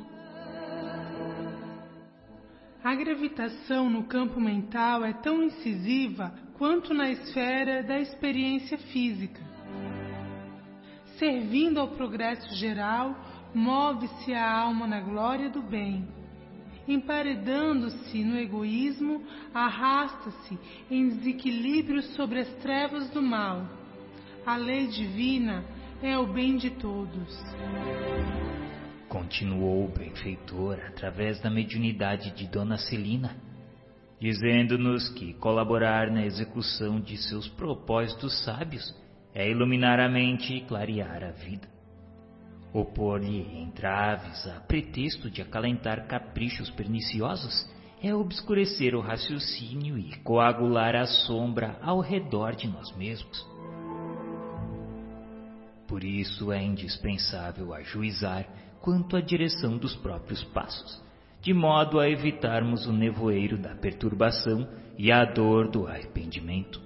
A 2.84 2.96
gravitação 2.96 3.90
no 3.90 4.04
campo 4.04 4.40
mental 4.40 5.04
é 5.04 5.14
tão 5.14 5.44
incisiva 5.44 6.34
quanto 6.58 6.94
na 6.94 7.10
esfera 7.10 7.82
da 7.82 8.00
experiência 8.00 8.78
física. 8.78 9.42
Servindo 11.18 11.80
ao 11.80 11.90
progresso 11.90 12.54
geral, 12.56 13.16
move-se 13.54 14.34
a 14.34 14.52
alma 14.62 14.88
na 14.88 15.00
glória 15.00 15.50
do 15.50 15.62
bem. 15.62 16.08
Emparedando-se 16.88 18.24
no 18.24 18.38
egoísmo, 18.38 19.24
arrasta-se 19.54 20.58
em 20.90 21.10
desequilíbrio 21.10 22.02
sobre 22.02 22.40
as 22.40 22.50
trevas 22.56 23.10
do 23.12 23.22
mal. 23.22 23.64
A 24.46 24.56
lei 24.56 24.88
divina 24.88 25.64
é 26.02 26.18
o 26.18 26.26
bem 26.26 26.58
de 26.58 26.72
todos. 26.72 27.38
Continuou 29.08 29.86
o 29.86 29.92
benfeitor 29.92 30.80
através 30.88 31.40
da 31.42 31.50
mediunidade 31.50 32.32
de 32.32 32.48
Dona 32.48 32.78
Celina, 32.78 33.36
dizendo-nos 34.20 35.10
que 35.10 35.34
colaborar 35.36 36.10
na 36.10 36.26
execução 36.26 37.00
de 37.00 37.18
seus 37.18 37.48
propósitos 37.48 38.44
sábios 38.44 38.96
é 39.34 39.50
iluminar 39.50 40.00
a 40.00 40.10
mente 40.10 40.54
e 40.54 40.62
clarear 40.62 41.24
a 41.24 41.32
vida. 41.32 41.79
Opor-lhe 42.72 43.60
entraves 43.60 44.46
a 44.48 44.60
pretexto 44.60 45.30
de 45.30 45.42
acalentar 45.42 46.06
caprichos 46.08 46.70
perniciosos 46.70 47.68
é 48.02 48.14
obscurecer 48.14 48.94
o 48.94 49.02
raciocínio 49.02 49.98
e 49.98 50.16
coagular 50.20 50.96
a 50.96 51.06
sombra 51.06 51.80
ao 51.82 52.00
redor 52.00 52.56
de 52.56 52.68
nós 52.68 52.96
mesmos. 52.96 53.46
Por 55.88 56.04
isso 56.04 56.52
é 56.52 56.64
indispensável 56.64 57.74
ajuizar 57.74 58.48
quanto 58.82 59.18
à 59.18 59.22
direção 59.22 59.76
dos 59.76 59.96
próprios 59.96 60.44
passos, 60.46 61.04
de 61.42 61.54
modo 61.54 62.00
a 62.00 62.08
evitarmos 62.08 62.86
o 62.86 62.94
nevoeiro 62.94 63.58
da 63.58 63.74
perturbação 63.74 64.70
e 64.96 65.12
a 65.12 65.26
dor 65.26 65.72
do 65.72 65.88
arrependimento. 65.88 66.80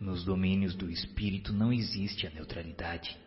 Nos 0.00 0.24
domínios 0.24 0.74
do 0.74 0.90
espírito 0.90 1.52
não 1.52 1.70
existe 1.70 2.26
a 2.26 2.30
neutralidade 2.30 3.18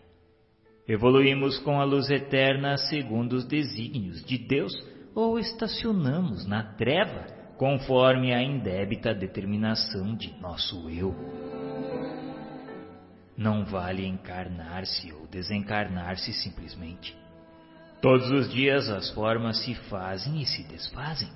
Evoluímos 0.88 1.60
com 1.60 1.80
a 1.80 1.86
luz 1.86 2.10
eterna 2.10 2.76
segundo 2.76 3.34
os 3.34 3.46
desígnios 3.46 4.24
de 4.26 4.38
Deus 4.38 4.74
ou 5.16 5.40
estacionamos 5.40 6.46
na 6.46 6.62
treva 6.74 7.26
conforme 7.58 8.34
a 8.34 8.44
indébita 8.44 9.14
determinação 9.14 10.14
de 10.14 10.38
nosso 10.42 10.90
eu. 10.90 11.16
Não 13.38 13.64
vale 13.64 14.06
encarnar-se 14.06 15.14
ou 15.14 15.26
desencarnar-se 15.28 16.34
simplesmente. 16.34 17.18
Todos 18.02 18.30
os 18.30 18.52
dias 18.52 18.90
as 18.90 19.10
formas 19.12 19.64
se 19.64 19.74
fazem 19.90 20.42
e 20.42 20.46
se 20.46 20.64
desfazem. 20.68 21.30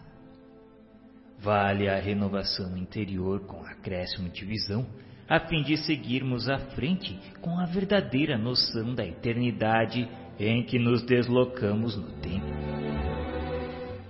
Vale 1.40 1.88
a 1.88 1.98
renovação 1.98 2.76
interior 2.76 3.46
com 3.46 3.64
acréscimo 3.64 4.28
de 4.28 4.44
visão 4.44 4.86
a 5.30 5.40
fim 5.42 5.62
de 5.62 5.76
seguirmos 5.78 6.48
à 6.48 6.58
frente 6.58 7.18
com 7.42 7.60
a 7.60 7.66
verdadeira 7.66 8.38
noção 8.38 8.96
da 8.96 9.06
eternidade 9.06 10.08
em 10.40 10.64
que 10.64 10.80
nos 10.80 11.02
deslocamos 11.04 11.98
no 11.98 12.12
tempo. 12.22 12.46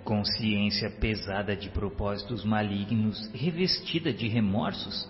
Consciência 0.03 0.89
pesada 0.89 1.55
de 1.55 1.69
propósitos 1.69 2.45
malignos, 2.45 3.29
revestida 3.33 4.13
de 4.13 4.27
remorsos, 4.27 5.09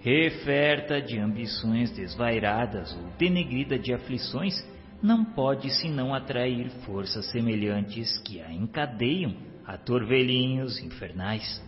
referta 0.00 1.02
de 1.02 1.18
ambições 1.18 1.90
desvairadas 1.90 2.96
ou 2.96 3.10
denegrida 3.18 3.78
de 3.78 3.92
aflições, 3.92 4.54
não 5.02 5.24
pode 5.24 5.70
senão 5.70 6.14
atrair 6.14 6.70
forças 6.84 7.30
semelhantes 7.30 8.18
que 8.18 8.40
a 8.40 8.52
encadeiam 8.52 9.34
a 9.66 9.76
torvelinhos 9.76 10.80
infernais. 10.80 11.62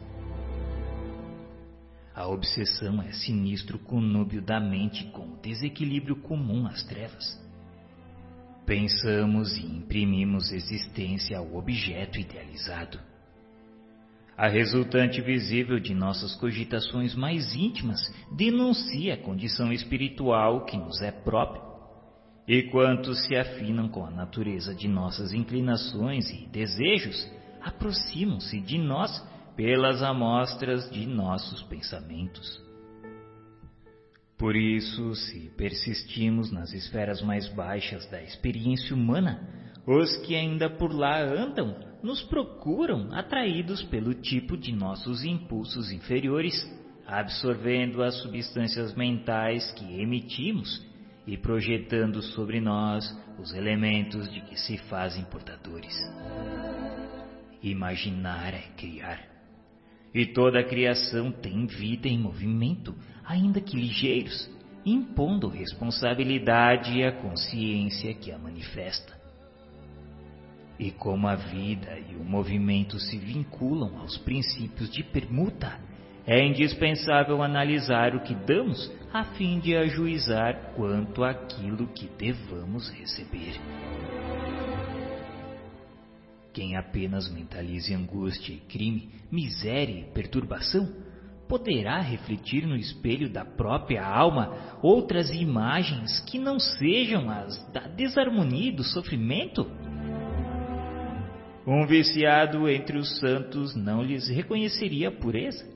A 2.20 2.28
obsessão 2.28 3.00
é 3.00 3.12
sinistro 3.12 3.78
conúbio 3.78 4.42
da 4.42 4.60
mente 4.60 5.04
com 5.06 5.22
o 5.22 5.36
desequilíbrio 5.40 6.16
comum 6.16 6.66
às 6.66 6.82
trevas. 6.82 7.40
Pensamos 8.66 9.56
e 9.56 9.64
imprimimos 9.64 10.52
existência 10.52 11.38
ao 11.38 11.56
objeto 11.56 12.20
idealizado. 12.20 13.00
A 14.36 14.48
resultante 14.48 15.22
visível 15.22 15.80
de 15.80 15.94
nossas 15.94 16.34
cogitações 16.34 17.14
mais 17.14 17.54
íntimas 17.54 17.98
denuncia 18.36 19.14
a 19.14 19.16
condição 19.16 19.72
espiritual 19.72 20.66
que 20.66 20.76
nos 20.76 21.00
é 21.00 21.10
própria. 21.10 21.62
E 22.46 22.64
quantos 22.64 23.24
se 23.24 23.34
afinam 23.34 23.88
com 23.88 24.04
a 24.04 24.10
natureza 24.10 24.74
de 24.74 24.88
nossas 24.88 25.32
inclinações 25.32 26.28
e 26.28 26.46
desejos, 26.48 27.26
aproximam-se 27.62 28.60
de 28.60 28.76
nós 28.76 29.10
pelas 29.60 30.02
amostras 30.02 30.90
de 30.90 31.06
nossos 31.06 31.62
pensamentos. 31.64 32.58
Por 34.38 34.56
isso, 34.56 35.14
se 35.14 35.50
persistimos 35.54 36.50
nas 36.50 36.72
esferas 36.72 37.20
mais 37.20 37.46
baixas 37.48 38.08
da 38.08 38.22
experiência 38.22 38.96
humana, 38.96 39.38
os 39.86 40.16
que 40.24 40.34
ainda 40.34 40.70
por 40.70 40.94
lá 40.94 41.20
andam 41.20 41.76
nos 42.02 42.22
procuram 42.22 43.12
atraídos 43.12 43.82
pelo 43.82 44.14
tipo 44.14 44.56
de 44.56 44.72
nossos 44.72 45.24
impulsos 45.24 45.92
inferiores, 45.92 46.54
absorvendo 47.06 48.02
as 48.02 48.14
substâncias 48.22 48.94
mentais 48.94 49.70
que 49.72 50.00
emitimos 50.00 50.82
e 51.26 51.36
projetando 51.36 52.22
sobre 52.22 52.62
nós 52.62 53.04
os 53.38 53.52
elementos 53.52 54.32
de 54.32 54.40
que 54.40 54.58
se 54.58 54.78
fazem 54.88 55.22
portadores. 55.24 55.94
Imaginar 57.62 58.54
é 58.54 58.62
criar. 58.78 59.29
E 60.14 60.26
toda 60.26 60.60
a 60.60 60.64
criação 60.64 61.30
tem 61.30 61.66
vida 61.66 62.08
em 62.08 62.18
movimento, 62.18 62.94
ainda 63.24 63.60
que 63.60 63.76
ligeiros, 63.76 64.50
impondo 64.84 65.48
responsabilidade 65.48 67.02
à 67.04 67.12
consciência 67.12 68.12
que 68.14 68.32
a 68.32 68.38
manifesta. 68.38 69.18
E 70.78 70.90
como 70.90 71.28
a 71.28 71.36
vida 71.36 71.98
e 72.10 72.16
o 72.16 72.24
movimento 72.24 72.98
se 72.98 73.18
vinculam 73.18 73.98
aos 73.98 74.16
princípios 74.16 74.90
de 74.90 75.04
permuta, 75.04 75.78
é 76.26 76.44
indispensável 76.44 77.42
analisar 77.42 78.14
o 78.14 78.20
que 78.20 78.34
damos 78.34 78.90
a 79.12 79.24
fim 79.24 79.58
de 79.58 79.76
ajuizar 79.76 80.72
quanto 80.76 81.22
àquilo 81.24 81.86
que 81.88 82.08
devamos 82.16 82.90
receber. 82.90 83.60
Quem 86.60 86.76
apenas 86.76 87.26
mentalize 87.32 87.94
angústia 87.94 88.52
e 88.52 88.58
crime, 88.58 89.08
miséria 89.32 89.98
e 89.98 90.12
perturbação, 90.12 90.94
poderá 91.48 92.02
refletir 92.02 92.66
no 92.66 92.76
espelho 92.76 93.32
da 93.32 93.46
própria 93.46 94.04
alma 94.04 94.78
outras 94.82 95.30
imagens 95.30 96.20
que 96.30 96.38
não 96.38 96.60
sejam 96.60 97.30
as 97.30 97.72
da 97.72 97.88
desarmonia 97.88 98.68
e 98.68 98.76
do 98.76 98.84
sofrimento? 98.84 99.66
Um 101.66 101.86
viciado 101.86 102.68
entre 102.68 102.98
os 102.98 103.18
santos 103.20 103.74
não 103.74 104.02
lhes 104.02 104.28
reconheceria 104.28 105.08
a 105.08 105.12
pureza, 105.12 105.66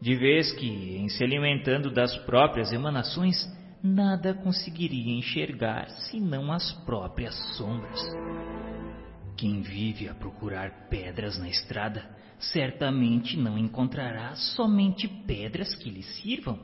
de 0.00 0.16
vez 0.16 0.50
que, 0.54 0.96
em 0.96 1.08
se 1.08 1.22
alimentando 1.22 1.88
das 1.88 2.16
próprias 2.26 2.72
emanações, 2.72 3.36
nada 3.80 4.34
conseguiria 4.34 5.16
enxergar 5.16 5.88
senão 6.10 6.50
as 6.50 6.72
próprias 6.84 7.36
sombras. 7.56 8.00
Quem 9.36 9.62
vive 9.62 10.08
a 10.08 10.14
procurar 10.14 10.88
pedras 10.88 11.38
na 11.38 11.48
estrada, 11.48 12.04
certamente 12.38 13.36
não 13.36 13.56
encontrará 13.58 14.34
somente 14.34 15.08
pedras 15.08 15.74
que 15.74 15.90
lhe 15.90 16.02
sirvam. 16.02 16.58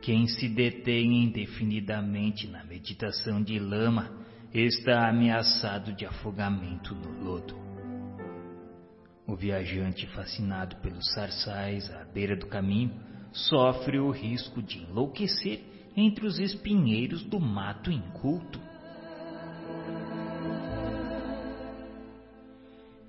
Quem 0.00 0.26
se 0.26 0.48
detém 0.48 1.24
indefinidamente 1.24 2.46
na 2.46 2.64
meditação 2.64 3.42
de 3.42 3.58
lama 3.58 4.10
está 4.52 5.08
ameaçado 5.08 5.92
de 5.92 6.06
afogamento 6.06 6.94
no 6.94 7.24
lodo. 7.24 7.54
O 9.26 9.36
viajante 9.36 10.06
fascinado 10.06 10.76
pelos 10.76 11.12
sarçais 11.12 11.90
à 11.90 12.04
beira 12.04 12.34
do 12.34 12.46
caminho 12.46 12.92
sofre 13.32 13.98
o 13.98 14.10
risco 14.10 14.62
de 14.62 14.78
enlouquecer 14.78 15.62
entre 15.94 16.26
os 16.26 16.38
espinheiros 16.38 17.22
do 17.24 17.38
mato 17.38 17.90
inculto. 17.90 18.58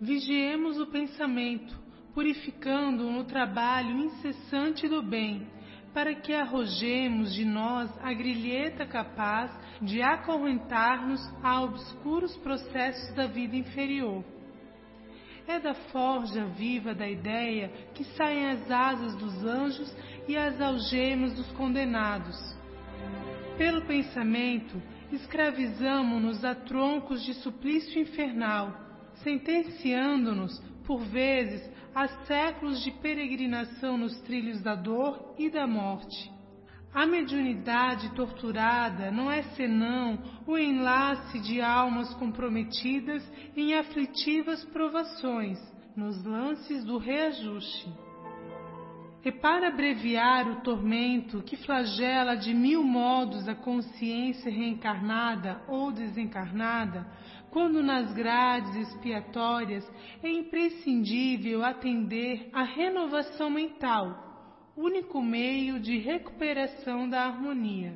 Vigiemos 0.01 0.79
o 0.79 0.87
pensamento, 0.87 1.77
purificando-o 2.13 3.11
no 3.11 3.25
trabalho 3.25 3.97
incessante 3.97 4.87
do 4.87 5.03
bem, 5.03 5.45
para 5.93 6.15
que 6.15 6.33
arrojemos 6.33 7.33
de 7.33 7.43
nós 7.43 7.91
a 8.01 8.13
grilheta 8.13 8.85
capaz 8.85 9.51
de 9.81 10.01
acorrentar-nos 10.01 11.19
a 11.43 11.61
obscuros 11.61 12.33
processos 12.37 13.13
da 13.13 13.27
vida 13.27 13.57
inferior. 13.57 14.23
É 15.45 15.59
da 15.59 15.73
forja 15.73 16.45
viva 16.45 16.93
da 16.93 17.09
ideia 17.09 17.69
que 17.93 18.05
saem 18.15 18.51
as 18.51 18.71
asas 18.71 19.15
dos 19.17 19.43
anjos 19.43 19.93
e 20.29 20.37
as 20.37 20.61
algemas 20.61 21.33
dos 21.33 21.51
condenados. 21.53 22.37
Pelo 23.57 23.81
pensamento, 23.81 24.81
escravizamo-nos 25.11 26.45
a 26.45 26.55
troncos 26.55 27.21
de 27.25 27.33
suplício 27.33 27.99
infernal 28.01 28.88
sentenciando-nos, 29.23 30.59
por 30.85 30.99
vezes, 31.05 31.69
a 31.93 32.07
séculos 32.25 32.83
de 32.83 32.91
peregrinação 32.91 33.97
nos 33.97 34.19
trilhos 34.21 34.61
da 34.61 34.75
dor 34.75 35.35
e 35.37 35.49
da 35.49 35.67
morte. 35.67 36.31
A 36.93 37.05
mediunidade 37.05 38.09
torturada 38.15 39.11
não 39.11 39.29
é 39.29 39.43
senão 39.55 40.17
o 40.47 40.57
enlace 40.57 41.39
de 41.39 41.61
almas 41.61 42.11
comprometidas 42.15 43.23
em 43.55 43.75
aflitivas 43.75 44.63
provações, 44.65 45.59
nos 45.95 46.23
lances 46.23 46.83
do 46.83 46.97
reajuste. 46.97 47.87
E 49.23 49.31
para 49.31 49.67
abreviar 49.67 50.47
o 50.47 50.61
tormento 50.61 51.43
que 51.43 51.57
flagela 51.57 52.35
de 52.35 52.53
mil 52.53 52.83
modos 52.83 53.47
a 53.49 53.53
consciência 53.53 54.49
reencarnada 54.49 55.61
ou 55.67 55.91
desencarnada, 55.91 57.05
quando 57.51 57.81
nas 57.81 58.13
grades 58.13 58.75
expiatórias 58.75 59.89
é 60.23 60.29
imprescindível 60.29 61.63
atender 61.63 62.49
à 62.53 62.63
renovação 62.63 63.49
mental, 63.49 64.71
único 64.75 65.21
meio 65.21 65.79
de 65.79 65.97
recuperação 65.97 67.09
da 67.09 67.25
harmonia. 67.25 67.93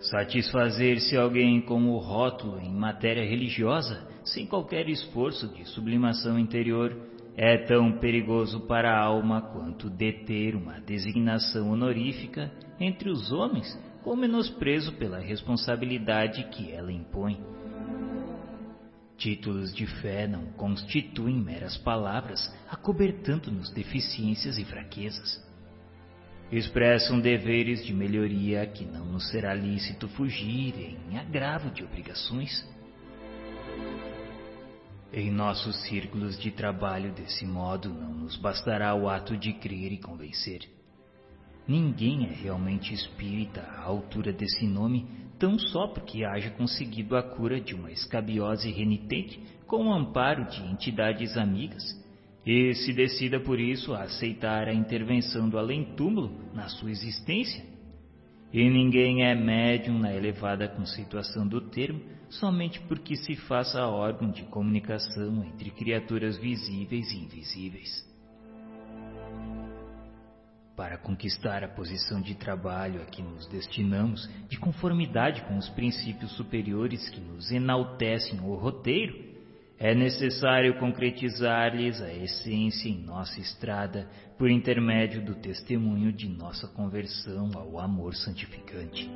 Satisfazer-se 0.00 1.16
alguém 1.16 1.60
com 1.62 1.88
o 1.88 1.98
rótulo 1.98 2.60
em 2.60 2.72
matéria 2.72 3.24
religiosa, 3.24 4.06
sem 4.24 4.46
qualquer 4.46 4.88
esforço 4.88 5.48
de 5.48 5.64
sublimação 5.64 6.38
interior, 6.38 6.94
é 7.36 7.58
tão 7.66 7.98
perigoso 7.98 8.60
para 8.66 8.90
a 8.90 9.04
alma 9.04 9.42
quanto 9.42 9.90
deter 9.90 10.54
uma 10.54 10.80
designação 10.80 11.70
honorífica 11.70 12.52
entre 12.78 13.10
os 13.10 13.32
homens 13.32 13.66
ou 14.06 14.14
menosprezo 14.14 14.92
pela 14.92 15.18
responsabilidade 15.18 16.44
que 16.44 16.70
ela 16.70 16.92
impõe. 16.92 17.44
Títulos 19.18 19.74
de 19.74 19.84
fé 20.00 20.28
não 20.28 20.46
constituem 20.52 21.36
meras 21.36 21.76
palavras, 21.78 22.54
acobertando-nos 22.70 23.68
deficiências 23.72 24.58
e 24.58 24.64
fraquezas. 24.64 25.44
Expressam 26.52 27.18
deveres 27.18 27.84
de 27.84 27.92
melhoria 27.92 28.64
que 28.66 28.84
não 28.84 29.04
nos 29.06 29.28
será 29.30 29.52
lícito 29.52 30.06
fugir 30.10 30.74
em 30.78 31.18
agravo 31.18 31.70
de 31.70 31.82
obrigações. 31.82 32.64
Em 35.12 35.32
nossos 35.32 35.82
círculos 35.88 36.38
de 36.38 36.52
trabalho, 36.52 37.10
desse 37.12 37.44
modo, 37.44 37.88
não 37.88 38.14
nos 38.14 38.36
bastará 38.36 38.94
o 38.94 39.08
ato 39.08 39.36
de 39.36 39.52
crer 39.54 39.92
e 39.92 39.98
convencer. 39.98 40.75
Ninguém 41.68 42.26
é 42.26 42.32
realmente 42.32 42.94
espírita 42.94 43.60
à 43.60 43.82
altura 43.82 44.32
desse 44.32 44.66
nome, 44.66 45.06
tão 45.38 45.58
só 45.58 45.88
porque 45.88 46.24
haja 46.24 46.50
conseguido 46.50 47.16
a 47.16 47.22
cura 47.22 47.60
de 47.60 47.74
uma 47.74 47.90
escabiose 47.90 48.70
renitente 48.70 49.40
com 49.66 49.86
o 49.86 49.92
amparo 49.92 50.44
de 50.44 50.62
entidades 50.62 51.36
amigas, 51.36 51.82
e 52.46 52.72
se 52.74 52.92
decida 52.92 53.40
por 53.40 53.58
isso 53.58 53.92
a 53.92 54.04
aceitar 54.04 54.68
a 54.68 54.72
intervenção 54.72 55.48
do 55.48 55.58
além-túmulo 55.58 56.30
na 56.54 56.68
sua 56.68 56.90
existência. 56.92 57.64
E 58.52 58.70
ninguém 58.70 59.24
é 59.24 59.34
médium 59.34 59.98
na 59.98 60.14
elevada 60.14 60.68
conceituação 60.68 61.46
do 61.48 61.60
termo, 61.60 62.00
somente 62.30 62.80
porque 62.82 63.16
se 63.16 63.34
faça 63.34 63.84
órgão 63.84 64.30
de 64.30 64.44
comunicação 64.44 65.44
entre 65.44 65.70
criaturas 65.70 66.38
visíveis 66.38 67.10
e 67.10 67.18
invisíveis. 67.18 68.15
Para 70.76 70.98
conquistar 70.98 71.64
a 71.64 71.68
posição 71.68 72.20
de 72.20 72.34
trabalho 72.34 73.00
a 73.00 73.06
que 73.06 73.22
nos 73.22 73.46
destinamos, 73.46 74.28
de 74.46 74.58
conformidade 74.58 75.40
com 75.44 75.56
os 75.56 75.70
princípios 75.70 76.30
superiores 76.36 77.08
que 77.08 77.18
nos 77.18 77.50
enaltecem 77.50 78.38
o 78.40 78.54
roteiro, 78.56 79.34
é 79.78 79.94
necessário 79.94 80.78
concretizar-lhes 80.78 82.00
a 82.02 82.12
essência 82.12 82.90
em 82.90 83.02
nossa 83.02 83.40
estrada 83.40 84.06
por 84.36 84.50
intermédio 84.50 85.24
do 85.24 85.34
testemunho 85.34 86.12
de 86.12 86.28
nossa 86.28 86.68
conversão 86.68 87.50
ao 87.54 87.78
amor 87.80 88.14
santificante. 88.14 89.10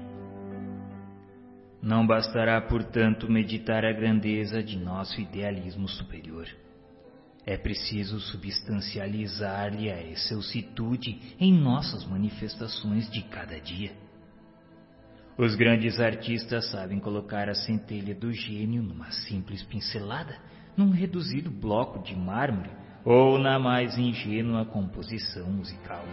Não 1.82 2.06
bastará, 2.06 2.58
portanto, 2.62 3.30
meditar 3.30 3.84
a 3.84 3.92
grandeza 3.92 4.62
de 4.62 4.78
nosso 4.78 5.20
idealismo 5.20 5.88
superior. 5.88 6.46
É 7.46 7.56
preciso 7.56 8.20
substancializar-lhe 8.20 9.90
a 9.90 10.02
excelsitude 10.02 11.36
em 11.38 11.52
nossas 11.52 12.04
manifestações 12.04 13.10
de 13.10 13.22
cada 13.22 13.58
dia. 13.58 13.92
Os 15.38 15.54
grandes 15.54 15.98
artistas 15.98 16.70
sabem 16.70 17.00
colocar 17.00 17.48
a 17.48 17.54
centelha 17.54 18.14
do 18.14 18.30
gênio 18.30 18.82
numa 18.82 19.10
simples 19.10 19.62
pincelada, 19.62 20.36
num 20.76 20.90
reduzido 20.90 21.50
bloco 21.50 22.02
de 22.02 22.14
mármore 22.14 22.70
ou 23.04 23.38
na 23.38 23.58
mais 23.58 23.96
ingênua 23.96 24.66
composição 24.66 25.50
musical. 25.50 26.04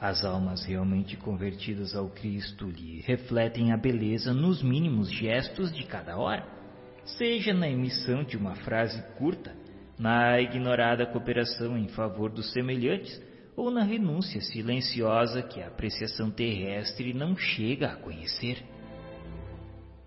As 0.00 0.24
almas 0.24 0.64
realmente 0.64 1.16
convertidas 1.16 1.94
ao 1.94 2.08
Cristo 2.08 2.68
lhe 2.68 3.00
refletem 3.02 3.72
a 3.72 3.76
beleza 3.76 4.34
nos 4.34 4.60
mínimos 4.60 5.08
gestos 5.08 5.72
de 5.72 5.84
cada 5.84 6.18
hora 6.18 6.63
seja 7.04 7.52
na 7.52 7.68
emissão 7.68 8.24
de 8.24 8.36
uma 8.36 8.54
frase 8.56 9.02
curta, 9.18 9.54
na 9.98 10.40
ignorada 10.40 11.06
cooperação 11.06 11.76
em 11.78 11.88
favor 11.88 12.30
dos 12.30 12.52
semelhantes 12.52 13.20
ou 13.56 13.70
na 13.70 13.84
renúncia 13.84 14.40
silenciosa 14.40 15.42
que 15.42 15.62
a 15.62 15.68
apreciação 15.68 16.30
terrestre 16.30 17.12
não 17.12 17.36
chega 17.36 17.92
a 17.92 17.96
conhecer. 17.96 18.62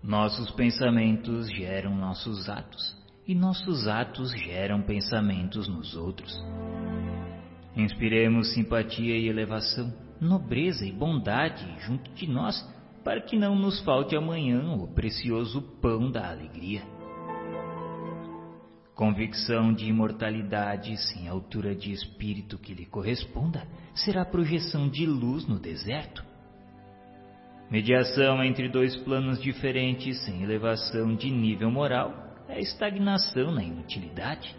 Nossos 0.02 0.50
pensamentos 0.50 1.50
geram 1.50 1.94
nossos 1.94 2.48
atos 2.48 2.96
e 3.26 3.34
nossos 3.34 3.88
atos 3.88 4.30
geram 4.32 4.82
pensamentos 4.82 5.68
nos 5.68 5.94
outros. 5.96 6.32
Inspiremos 7.76 8.54
simpatia 8.54 9.16
e 9.16 9.28
elevação, 9.28 9.92
nobreza 10.20 10.84
e 10.84 10.92
bondade 10.92 11.64
junto 11.80 12.10
de 12.12 12.26
nós 12.26 12.56
para 13.08 13.22
que 13.22 13.38
não 13.38 13.56
nos 13.56 13.80
falte 13.84 14.14
amanhã 14.14 14.74
o 14.74 14.86
precioso 14.86 15.62
pão 15.80 16.10
da 16.10 16.28
alegria. 16.28 16.82
Convicção 18.94 19.72
de 19.72 19.86
imortalidade 19.86 20.94
sem 21.08 21.26
altura 21.26 21.74
de 21.74 21.90
espírito 21.90 22.58
que 22.58 22.74
lhe 22.74 22.84
corresponda 22.84 23.66
será 23.94 24.26
projeção 24.26 24.90
de 24.90 25.06
luz 25.06 25.48
no 25.48 25.58
deserto. 25.58 26.22
Mediação 27.70 28.44
entre 28.44 28.68
dois 28.68 28.94
planos 28.94 29.40
diferentes 29.40 30.22
sem 30.26 30.42
elevação 30.42 31.16
de 31.16 31.30
nível 31.30 31.70
moral 31.70 32.12
é 32.46 32.60
estagnação 32.60 33.52
na 33.52 33.62
inutilidade. 33.62 34.54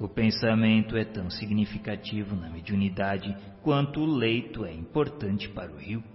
O 0.00 0.08
pensamento 0.08 0.96
é 0.96 1.04
tão 1.04 1.28
significativo 1.28 2.34
na 2.34 2.48
mediunidade 2.48 3.36
quanto 3.62 4.00
o 4.00 4.06
leito 4.06 4.64
é 4.64 4.72
importante 4.72 5.46
para 5.50 5.70
o 5.70 5.76
rio. 5.76 6.11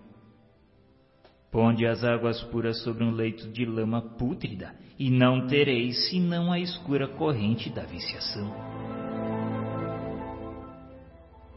Ponde 1.58 1.88
as 1.88 2.04
águas 2.04 2.40
puras 2.52 2.84
sobre 2.84 3.04
um 3.04 3.10
leito 3.10 3.50
de 3.50 3.66
lama 3.66 4.00
pútrida, 4.00 4.76
e 5.00 5.10
não 5.10 5.48
tereis 5.48 6.08
senão 6.08 6.52
a 6.52 6.60
escura 6.60 7.08
corrente 7.08 7.68
da 7.72 7.82
viciação. 7.82 8.54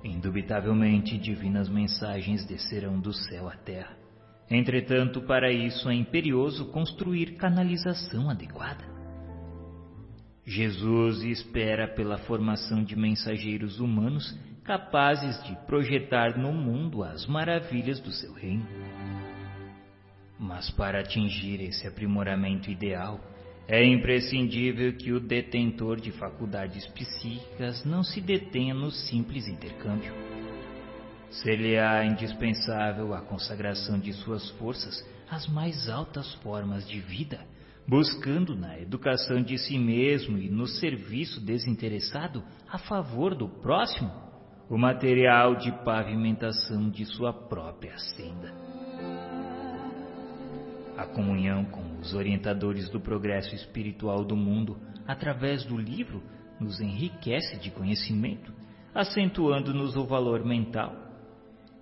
Indubitavelmente, 0.03 1.19
divinas 1.19 1.69
mensagens 1.69 2.47
descerão 2.47 2.99
do 2.99 3.12
céu 3.12 3.47
à 3.47 3.55
terra. 3.57 3.95
Entretanto, 4.51 5.20
para 5.20 5.53
isso 5.53 5.91
é 5.91 5.95
imperioso 5.95 6.73
construir 6.73 7.37
canalização 7.37 8.31
adequada. 8.31 8.87
Jesus 10.47 11.23
espera 11.25 11.87
pela 11.87 12.17
formação 12.17 12.83
de 12.83 12.97
mensageiros 12.97 13.81
humanos 13.81 14.35
capazes 14.65 15.43
de 15.45 15.55
projetar 15.67 16.39
no 16.39 16.55
mundo 16.55 17.05
as 17.05 17.27
maravilhas 17.27 18.01
do 18.01 18.11
seu 18.11 18.33
reino. 18.33 18.65
Mas 20.41 20.70
para 20.70 21.01
atingir 21.01 21.60
esse 21.60 21.86
aprimoramento 21.86 22.70
ideal, 22.70 23.20
é 23.69 23.85
imprescindível 23.85 24.97
que 24.97 25.12
o 25.12 25.20
detentor 25.20 26.01
de 26.01 26.10
faculdades 26.12 26.86
psíquicas 26.86 27.85
não 27.85 28.02
se 28.02 28.23
detenha 28.23 28.73
no 28.73 28.91
simples 28.91 29.47
intercâmbio. 29.47 30.15
Ser-lhe-á 31.31 32.07
indispensável 32.07 33.12
a 33.12 33.20
consagração 33.20 33.99
de 33.99 34.15
suas 34.15 34.49
forças 34.52 35.07
às 35.31 35.47
mais 35.47 35.91
altas 35.91 36.33
formas 36.36 36.89
de 36.89 37.01
vida, 37.01 37.39
buscando 37.86 38.57
na 38.57 38.81
educação 38.81 39.43
de 39.43 39.59
si 39.59 39.78
mesmo 39.78 40.39
e 40.39 40.49
no 40.49 40.67
serviço 40.67 41.39
desinteressado 41.39 42.43
a 42.67 42.78
favor 42.78 43.35
do 43.35 43.47
próximo 43.47 44.10
o 44.70 44.78
material 44.78 45.57
de 45.57 45.70
pavimentação 45.85 46.89
de 46.89 47.05
sua 47.05 47.33
própria 47.33 47.99
senda. 47.99 48.60
A 51.01 51.07
comunhão 51.07 51.65
com 51.65 51.99
os 51.99 52.12
orientadores 52.12 52.91
do 52.91 53.01
progresso 53.01 53.55
espiritual 53.55 54.23
do 54.23 54.37
mundo 54.37 54.77
através 55.09 55.65
do 55.65 55.75
livro 55.75 56.23
nos 56.61 56.79
enriquece 56.79 57.59
de 57.59 57.70
conhecimento, 57.70 58.53
acentuando-nos 58.95 59.97
o 59.97 60.05
valor 60.05 60.45
mental. 60.45 60.95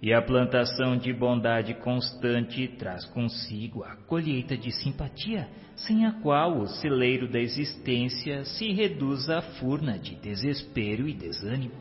E 0.01 0.15
a 0.15 0.23
plantação 0.23 0.97
de 0.97 1.13
bondade 1.13 1.75
constante 1.75 2.69
traz 2.79 3.05
consigo 3.07 3.83
a 3.83 3.97
colheita 4.07 4.57
de 4.57 4.71
simpatia, 4.71 5.49
sem 5.75 6.07
a 6.07 6.13
qual 6.21 6.57
o 6.57 6.69
celeiro 6.69 7.27
da 7.27 7.41
existência 7.41 8.45
se 8.45 8.73
reduz 8.73 9.29
à 9.29 9.43
furna 9.43 9.99
de 9.99 10.15
desespero 10.15 11.09
e 11.09 11.13
desânimo. 11.13 11.75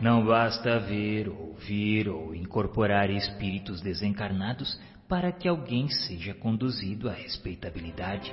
Não 0.00 0.24
basta 0.24 0.78
ver 0.80 1.28
ou 1.28 1.54
ouvir 1.54 2.08
ou 2.08 2.34
incorporar 2.34 3.10
espíritos 3.10 3.80
desencarnados 3.80 4.78
para 5.08 5.32
que 5.32 5.48
alguém 5.48 5.88
seja 5.88 6.34
conduzido 6.34 7.08
à 7.08 7.12
respeitabilidade. 7.12 8.32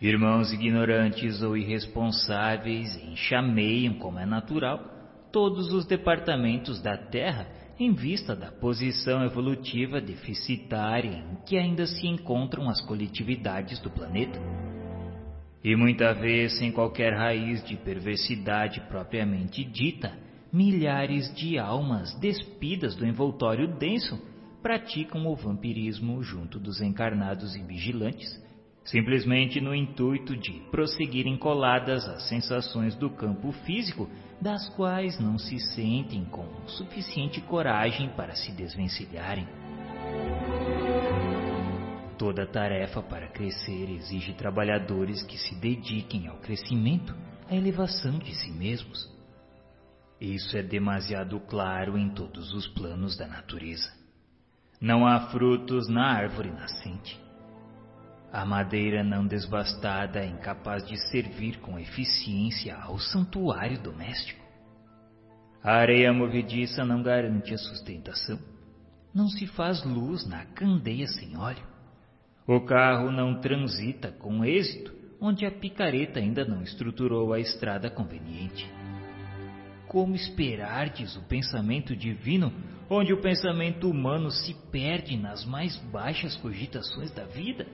Irmãos 0.00 0.52
ignorantes 0.52 1.42
ou 1.42 1.56
irresponsáveis 1.56 2.96
enxameiam, 3.04 3.94
como 3.94 4.18
é 4.18 4.26
natural, 4.26 4.80
todos 5.32 5.72
os 5.72 5.86
departamentos 5.86 6.80
da 6.80 6.96
Terra 6.96 7.46
em 7.78 7.92
vista 7.92 8.34
da 8.34 8.50
posição 8.50 9.24
evolutiva 9.24 10.00
deficitária 10.00 11.24
em 11.30 11.36
que 11.44 11.56
ainda 11.56 11.86
se 11.86 12.06
encontram 12.06 12.68
as 12.68 12.80
coletividades 12.80 13.78
do 13.80 13.90
planeta. 13.90 14.40
E 15.62 15.74
muita 15.74 16.14
vez 16.14 16.56
sem 16.58 16.70
qualquer 16.70 17.12
raiz 17.12 17.64
de 17.64 17.76
perversidade 17.76 18.80
propriamente 18.88 19.64
dita, 19.64 20.16
milhares 20.52 21.34
de 21.34 21.58
almas 21.58 22.14
despidas 22.20 22.94
do 22.94 23.04
envoltório 23.04 23.66
denso 23.76 24.18
praticam 24.62 25.26
o 25.26 25.34
vampirismo 25.34 26.22
junto 26.22 26.58
dos 26.58 26.80
encarnados 26.80 27.56
e 27.56 27.62
vigilantes, 27.62 28.28
simplesmente 28.84 29.60
no 29.60 29.74
intuito 29.74 30.36
de 30.36 30.52
prosseguirem 30.70 31.36
coladas 31.36 32.08
às 32.08 32.28
sensações 32.28 32.94
do 32.94 33.10
campo 33.10 33.52
físico, 33.52 34.08
das 34.40 34.68
quais 34.70 35.18
não 35.18 35.38
se 35.38 35.58
sentem 35.58 36.24
com 36.24 36.46
suficiente 36.66 37.40
coragem 37.40 38.08
para 38.10 38.34
se 38.34 38.52
desvencilharem. 38.52 39.46
Toda 42.18 42.44
tarefa 42.44 43.00
para 43.00 43.28
crescer 43.28 43.88
exige 43.90 44.32
trabalhadores 44.32 45.22
que 45.22 45.38
se 45.38 45.54
dediquem 45.54 46.26
ao 46.26 46.38
crescimento, 46.38 47.14
à 47.48 47.54
elevação 47.54 48.18
de 48.18 48.34
si 48.34 48.50
mesmos. 48.50 49.08
Isso 50.20 50.56
é 50.56 50.62
demasiado 50.64 51.38
claro 51.38 51.96
em 51.96 52.10
todos 52.10 52.52
os 52.52 52.66
planos 52.66 53.16
da 53.16 53.28
natureza. 53.28 53.88
Não 54.80 55.06
há 55.06 55.30
frutos 55.30 55.88
na 55.88 56.12
árvore 56.12 56.50
nascente. 56.50 57.20
A 58.32 58.44
madeira 58.44 59.04
não 59.04 59.24
desbastada 59.24 60.18
é 60.18 60.26
incapaz 60.26 60.84
de 60.88 60.96
servir 61.10 61.60
com 61.60 61.78
eficiência 61.78 62.76
ao 62.76 62.98
santuário 62.98 63.80
doméstico. 63.80 64.44
A 65.62 65.74
areia 65.74 66.12
movediça 66.12 66.84
não 66.84 67.00
garante 67.00 67.54
a 67.54 67.58
sustentação. 67.58 68.40
Não 69.14 69.28
se 69.28 69.46
faz 69.46 69.84
luz 69.84 70.26
na 70.26 70.44
candeia 70.46 71.06
sem 71.06 71.36
óleo. 71.36 71.67
O 72.48 72.62
carro 72.62 73.12
não 73.12 73.42
transita 73.42 74.10
com 74.10 74.42
êxito 74.42 74.90
onde 75.20 75.44
a 75.44 75.50
picareta 75.50 76.18
ainda 76.18 76.46
não 76.46 76.62
estruturou 76.62 77.34
a 77.34 77.38
estrada 77.38 77.90
conveniente. 77.90 78.66
Como 79.86 80.14
esperardes 80.14 81.14
o 81.14 81.28
pensamento 81.28 81.94
divino, 81.94 82.50
onde 82.88 83.12
o 83.12 83.20
pensamento 83.20 83.90
humano 83.90 84.30
se 84.30 84.54
perde 84.72 85.14
nas 85.14 85.44
mais 85.44 85.76
baixas 85.92 86.36
cogitações 86.36 87.10
da 87.10 87.26
vida? 87.26 87.66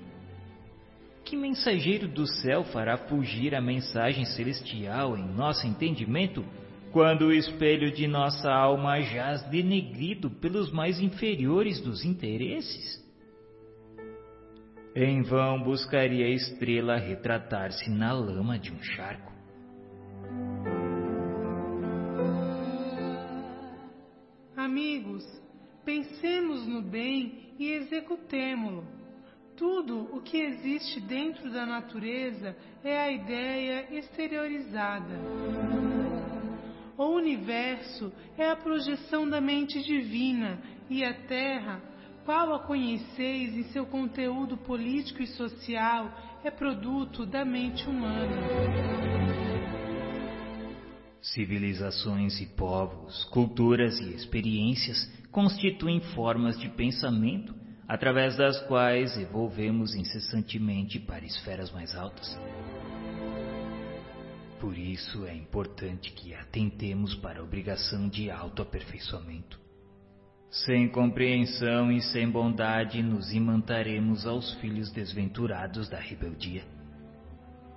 Que 1.24 1.36
mensageiro 1.36 2.08
do 2.08 2.26
céu 2.26 2.64
fará 2.64 2.96
fugir 2.96 3.54
a 3.54 3.60
mensagem 3.60 4.24
celestial 4.24 5.16
em 5.16 5.24
nosso 5.24 5.68
entendimento, 5.68 6.44
quando 6.90 7.26
o 7.26 7.32
espelho 7.32 7.92
de 7.92 8.08
nossa 8.08 8.50
alma 8.50 9.00
jaz 9.02 9.40
denegrido 9.44 10.30
pelos 10.30 10.72
mais 10.72 10.98
inferiores 10.98 11.80
dos 11.80 12.04
interesses? 12.04 13.03
Em 14.96 15.22
vão 15.22 15.60
buscaria 15.60 16.26
a 16.26 16.30
estrela 16.30 16.96
retratar-se 16.96 17.90
na 17.90 18.12
lama 18.12 18.56
de 18.56 18.72
um 18.72 18.80
charco. 18.80 19.32
Amigos, 24.56 25.24
pensemos 25.84 26.64
no 26.68 26.80
bem 26.80 27.54
e 27.58 27.72
executemo-lo. 27.72 28.86
Tudo 29.56 30.16
o 30.16 30.22
que 30.22 30.38
existe 30.38 31.00
dentro 31.00 31.50
da 31.50 31.66
natureza 31.66 32.56
é 32.84 32.96
a 32.96 33.10
ideia 33.10 33.88
exteriorizada. 33.98 35.18
O 36.96 37.06
universo 37.06 38.12
é 38.38 38.48
a 38.48 38.54
projeção 38.54 39.28
da 39.28 39.40
mente 39.40 39.82
divina 39.82 40.60
e 40.88 41.04
a 41.04 41.14
Terra, 41.26 41.82
qual 42.24 42.54
a 42.54 42.58
conheceis 42.58 43.54
em 43.54 43.64
seu 43.64 43.86
conteúdo 43.86 44.56
político 44.56 45.22
e 45.22 45.26
social, 45.26 46.10
é 46.42 46.50
produto 46.50 47.26
da 47.26 47.44
mente 47.44 47.88
humana. 47.88 48.36
Civilizações 51.20 52.40
e 52.40 52.46
povos, 52.46 53.24
culturas 53.26 53.98
e 54.00 54.14
experiências 54.14 55.10
constituem 55.30 56.00
formas 56.00 56.58
de 56.58 56.68
pensamento 56.68 57.54
através 57.88 58.36
das 58.36 58.60
quais 58.66 59.16
evolvemos 59.16 59.94
incessantemente 59.94 60.98
para 60.98 61.24
esferas 61.24 61.70
mais 61.70 61.94
altas. 61.94 62.38
Por 64.60 64.78
isso 64.78 65.26
é 65.26 65.34
importante 65.34 66.10
que 66.12 66.34
atentemos 66.34 67.14
para 67.16 67.40
a 67.40 67.42
obrigação 67.42 68.08
de 68.08 68.30
autoaperfeiçoamento. 68.30 69.63
Sem 70.62 70.88
compreensão 70.88 71.90
e 71.90 72.00
sem 72.00 72.30
bondade 72.30 73.02
nos 73.02 73.32
imantaremos 73.32 74.24
aos 74.24 74.54
filhos 74.60 74.88
desventurados 74.92 75.88
da 75.88 75.98
rebeldia. 75.98 76.62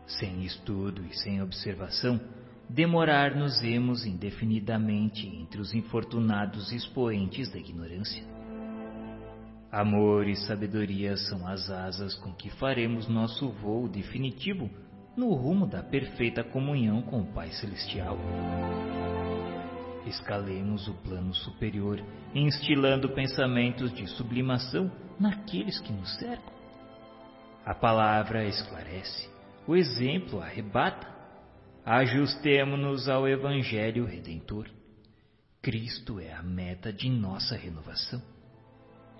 Sem 0.06 0.44
estudo 0.44 1.04
e 1.04 1.18
sem 1.18 1.42
observação, 1.42 2.22
demorar-nos-emos 2.70 4.06
indefinidamente 4.06 5.26
entre 5.26 5.60
os 5.60 5.74
infortunados 5.74 6.72
expoentes 6.72 7.52
da 7.52 7.58
ignorância. 7.58 8.24
Amor 9.72 10.28
e 10.28 10.36
sabedoria 10.36 11.18
são 11.18 11.48
as 11.48 11.72
asas 11.72 12.14
com 12.14 12.32
que 12.32 12.52
faremos 12.52 13.08
nosso 13.08 13.50
voo 13.54 13.88
definitivo 13.90 14.70
no 15.18 15.34
rumo 15.34 15.66
da 15.66 15.82
perfeita 15.82 16.44
comunhão 16.44 17.02
com 17.02 17.22
o 17.22 17.34
Pai 17.34 17.50
Celestial. 17.54 18.20
Escalemos 20.08 20.88
o 20.88 20.94
plano 20.94 21.34
superior, 21.34 22.02
instilando 22.34 23.10
pensamentos 23.10 23.94
de 23.94 24.08
sublimação 24.08 24.90
naqueles 25.20 25.80
que 25.82 25.92
nos 25.92 26.16
cercam. 26.16 26.54
A 27.66 27.74
palavra 27.74 28.46
esclarece, 28.46 29.30
O 29.68 29.76
exemplo 29.76 30.42
arrebata. 30.42 31.16
Ajustemo-nos 31.86 33.10
ao 33.10 33.28
Evangelho 33.28 34.06
Redentor. 34.06 34.70
Cristo 35.62 36.20
é 36.22 36.32
a 36.34 36.42
meta 36.42 36.94
de 36.94 37.10
nossa 37.10 37.58
renovação. 37.58 38.22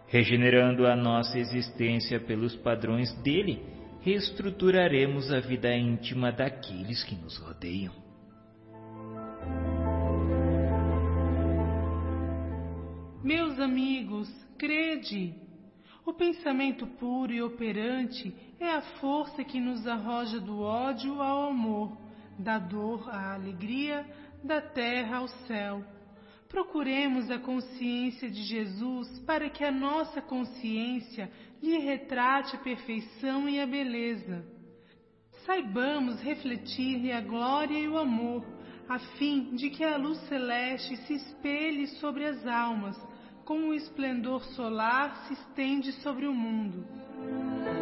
Regenerando 0.08 0.88
a 0.88 0.96
nossa 0.96 1.38
existência 1.38 2.20
pelos 2.20 2.56
padrões 2.56 3.14
dele, 3.22 3.62
reestruturaremos 4.02 5.32
a 5.34 5.42
vida 5.42 5.76
íntima 5.76 6.32
daqueles 6.32 7.04
que 7.04 7.16
nos 7.16 7.38
rodeiam. 7.38 8.07
Meus 13.28 13.60
amigos, 13.60 14.34
crede! 14.58 15.36
O 16.06 16.14
pensamento 16.14 16.88
puro 16.88 17.34
e 17.34 17.42
operante 17.42 18.34
é 18.58 18.70
a 18.70 18.82
força 19.02 19.44
que 19.44 19.60
nos 19.60 19.86
arroja 19.86 20.40
do 20.40 20.62
ódio 20.62 21.22
ao 21.22 21.50
amor, 21.50 21.98
da 22.40 22.58
dor 22.58 23.10
à 23.10 23.34
alegria, 23.34 24.06
da 24.42 24.62
terra 24.62 25.18
ao 25.18 25.28
céu. 25.46 25.84
Procuremos 26.48 27.30
a 27.30 27.38
consciência 27.38 28.32
de 28.32 28.44
Jesus 28.44 29.20
para 29.26 29.50
que 29.50 29.66
a 29.66 29.74
nossa 29.74 30.22
consciência 30.22 31.30
lhe 31.62 31.80
retrate 31.80 32.56
a 32.56 32.60
perfeição 32.60 33.50
e 33.50 33.60
a 33.60 33.68
beleza. 33.68 34.46
Saibamos 35.46 36.22
refletir-lhe 36.22 37.12
a 37.12 37.20
glória 37.20 37.78
e 37.78 37.90
o 37.90 37.98
amor, 37.98 38.46
a 38.88 39.00
fim 39.00 39.54
de 39.54 39.70
que 39.70 39.84
a 39.84 39.98
luz 39.98 40.18
celeste 40.30 40.96
se 41.06 41.16
espelhe 41.16 41.88
sobre 42.00 42.24
as 42.24 42.48
almas, 42.48 42.98
como 43.48 43.70
o 43.70 43.74
esplendor 43.74 44.44
solar 44.48 45.24
se 45.26 45.34
estende 45.34 45.94
sobre 46.04 46.28
o 46.28 46.34
mundo. 46.34 46.86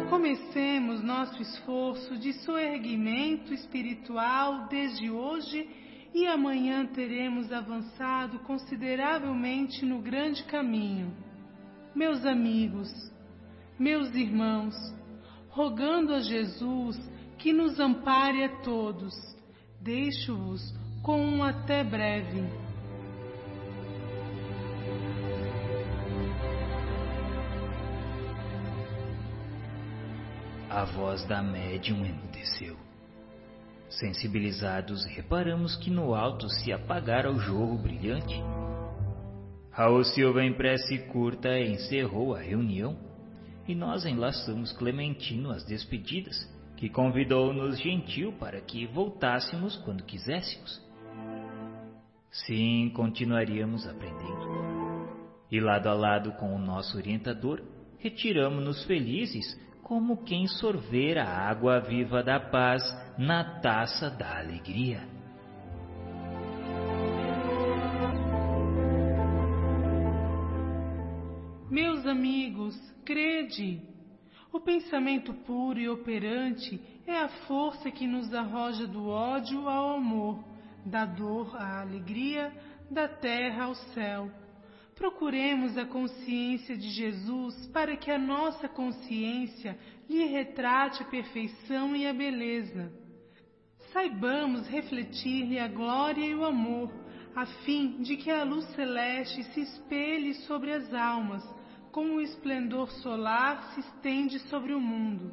Comecemos 0.08 1.02
nosso 1.02 1.42
esforço 1.42 2.16
de 2.16 2.32
soerguimento 2.44 3.52
espiritual 3.52 4.68
desde 4.68 5.10
hoje 5.10 5.68
e 6.14 6.24
amanhã 6.24 6.86
teremos 6.86 7.52
avançado 7.52 8.38
consideravelmente 8.40 9.84
no 9.84 10.00
grande 10.00 10.44
caminho. 10.44 11.12
Meus 11.96 12.24
amigos, 12.24 12.88
meus 13.76 14.14
irmãos, 14.14 14.76
rogando 15.48 16.14
a 16.14 16.20
Jesus 16.20 16.96
que 17.38 17.52
nos 17.52 17.80
ampare 17.80 18.44
a 18.44 18.60
todos, 18.60 19.12
deixo-vos 19.80 20.62
com 21.02 21.20
um 21.20 21.42
até 21.42 21.82
breve. 21.82 22.65
A 30.76 30.84
voz 30.84 31.24
da 31.24 31.42
médium 31.42 32.04
emudeceu. 32.04 32.76
Sensibilizados, 33.88 35.06
reparamos 35.06 35.74
que 35.74 35.88
no 35.88 36.14
alto 36.14 36.50
se 36.50 36.70
apagara 36.70 37.32
o 37.32 37.38
jorro 37.38 37.78
brilhante. 37.78 38.38
Raul 39.70 40.04
Silva, 40.04 40.44
em 40.44 40.52
prece 40.52 40.98
curta, 41.10 41.58
encerrou 41.58 42.34
a 42.34 42.40
reunião 42.40 42.94
e 43.66 43.74
nós 43.74 44.04
enlaçamos 44.04 44.70
Clementino 44.72 45.50
às 45.50 45.64
despedidas, 45.64 46.46
que 46.76 46.90
convidou-nos 46.90 47.80
gentil 47.80 48.34
para 48.34 48.60
que 48.60 48.86
voltássemos 48.86 49.78
quando 49.78 50.04
quiséssemos. 50.04 50.78
Sim, 52.30 52.92
continuaríamos 52.94 53.86
aprendendo. 53.88 55.08
E 55.50 55.58
lado 55.58 55.88
a 55.88 55.94
lado 55.94 56.32
com 56.32 56.54
o 56.54 56.58
nosso 56.58 56.98
orientador, 56.98 57.62
retiramos-nos 57.98 58.84
felizes 58.84 59.58
como 59.86 60.16
quem 60.24 60.48
sorver 60.48 61.16
a 61.16 61.48
água 61.48 61.78
viva 61.78 62.20
da 62.20 62.40
paz 62.40 62.82
na 63.16 63.60
taça 63.60 64.10
da 64.10 64.40
alegria. 64.40 65.00
Meus 71.70 72.04
amigos, 72.04 72.74
crede! 73.04 73.80
O 74.52 74.58
pensamento 74.58 75.32
puro 75.32 75.78
e 75.78 75.88
operante 75.88 76.80
é 77.06 77.20
a 77.20 77.28
força 77.46 77.88
que 77.88 78.08
nos 78.08 78.34
arroja 78.34 78.88
do 78.88 79.06
ódio 79.06 79.68
ao 79.68 79.94
amor, 79.98 80.44
da 80.84 81.04
dor 81.04 81.54
à 81.54 81.80
alegria, 81.82 82.52
da 82.90 83.06
terra 83.06 83.66
ao 83.66 83.74
céu. 83.94 84.28
Procuremos 84.96 85.76
a 85.76 85.84
consciência 85.84 86.74
de 86.74 86.88
Jesus 86.88 87.66
para 87.66 87.96
que 87.96 88.10
a 88.10 88.18
nossa 88.18 88.66
consciência 88.66 89.78
lhe 90.08 90.24
retrate 90.24 91.02
a 91.02 91.06
perfeição 91.06 91.94
e 91.94 92.06
a 92.06 92.14
beleza. 92.14 92.90
Saibamos 93.92 94.66
refletir-lhe 94.66 95.58
a 95.58 95.68
glória 95.68 96.24
e 96.24 96.34
o 96.34 96.46
amor, 96.46 96.90
a 97.34 97.44
fim 97.44 98.00
de 98.00 98.16
que 98.16 98.30
a 98.30 98.42
luz 98.42 98.64
celeste 98.74 99.44
se 99.52 99.60
espelhe 99.60 100.32
sobre 100.46 100.72
as 100.72 100.92
almas, 100.94 101.44
como 101.92 102.14
o 102.14 102.20
esplendor 102.22 102.90
solar 102.90 103.74
se 103.74 103.80
estende 103.80 104.38
sobre 104.48 104.72
o 104.72 104.80
mundo. 104.80 105.30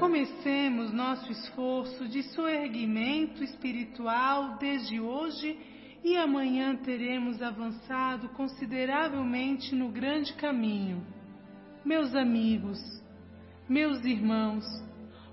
Comecemos 0.00 0.92
nosso 0.92 1.30
esforço 1.30 2.08
de 2.08 2.24
soerguimento 2.34 3.44
espiritual 3.44 4.58
desde 4.58 5.00
hoje 5.00 5.56
e 6.08 6.16
amanhã 6.16 6.74
teremos 6.74 7.42
avançado 7.42 8.30
consideravelmente 8.30 9.74
no 9.74 9.90
grande 9.90 10.32
caminho. 10.32 11.06
Meus 11.84 12.14
amigos, 12.14 12.78
meus 13.68 14.02
irmãos, 14.06 14.64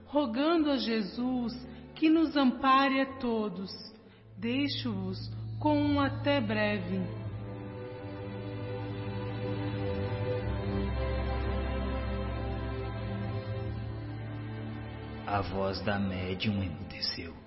rogando 0.05 0.69
a 0.69 0.75
Jesus 0.75 1.53
que 1.95 2.09
nos 2.09 2.35
ampare 2.35 2.99
a 2.99 3.05
todos, 3.19 3.71
deixo-vos 4.37 5.17
com 5.61 5.79
um 5.79 5.97
até 5.97 6.41
breve. 6.41 6.99
A 15.25 15.39
voz 15.41 15.81
da 15.83 15.97
médium 15.97 16.61
emudeceu. 16.61 17.44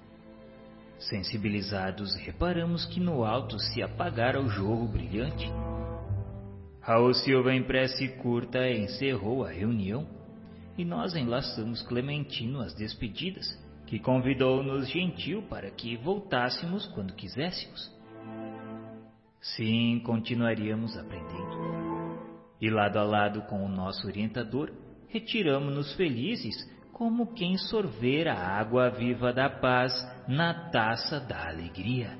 Sensibilizados, 0.99 2.17
reparamos 2.17 2.85
que 2.87 2.99
no 2.99 3.25
alto 3.25 3.59
se 3.59 3.83
apagara 3.83 4.41
o 4.41 4.49
jorro 4.49 4.89
brilhante. 4.89 5.49
Raul 6.81 7.15
Silva, 7.15 7.55
em 7.55 7.63
prece 7.63 8.09
curta, 8.17 8.69
encerrou 8.69 9.45
a 9.45 9.51
reunião 9.51 10.07
e 10.77 10.85
nós 10.85 11.15
enlaçamos 11.15 11.83
Clementino 11.83 12.61
às 12.61 12.75
despedidas, 12.75 13.47
que 13.87 13.99
convidou-nos 13.99 14.89
gentil 14.89 15.43
para 15.43 15.71
que 15.71 15.97
voltássemos 15.97 16.87
quando 16.89 17.15
quiséssemos. 17.15 17.91
Sim, 19.41 20.01
continuaríamos 20.05 20.97
aprendendo. 20.97 22.19
E 22.61 22.69
lado 22.69 22.99
a 22.99 23.05
lado 23.05 23.43
com 23.43 23.65
o 23.65 23.69
nosso 23.69 24.07
orientador, 24.07 24.73
retiramos-nos 25.09 25.95
felizes 25.95 26.57
como 26.99 27.33
quem 27.33 27.57
sorver 27.57 28.27
a 28.27 28.35
água 28.35 28.91
viva 28.91 29.33
da 29.33 29.49
paz 29.49 29.93
na 30.27 30.69
taça 30.69 31.21
da 31.21 31.47
alegria. 31.47 32.19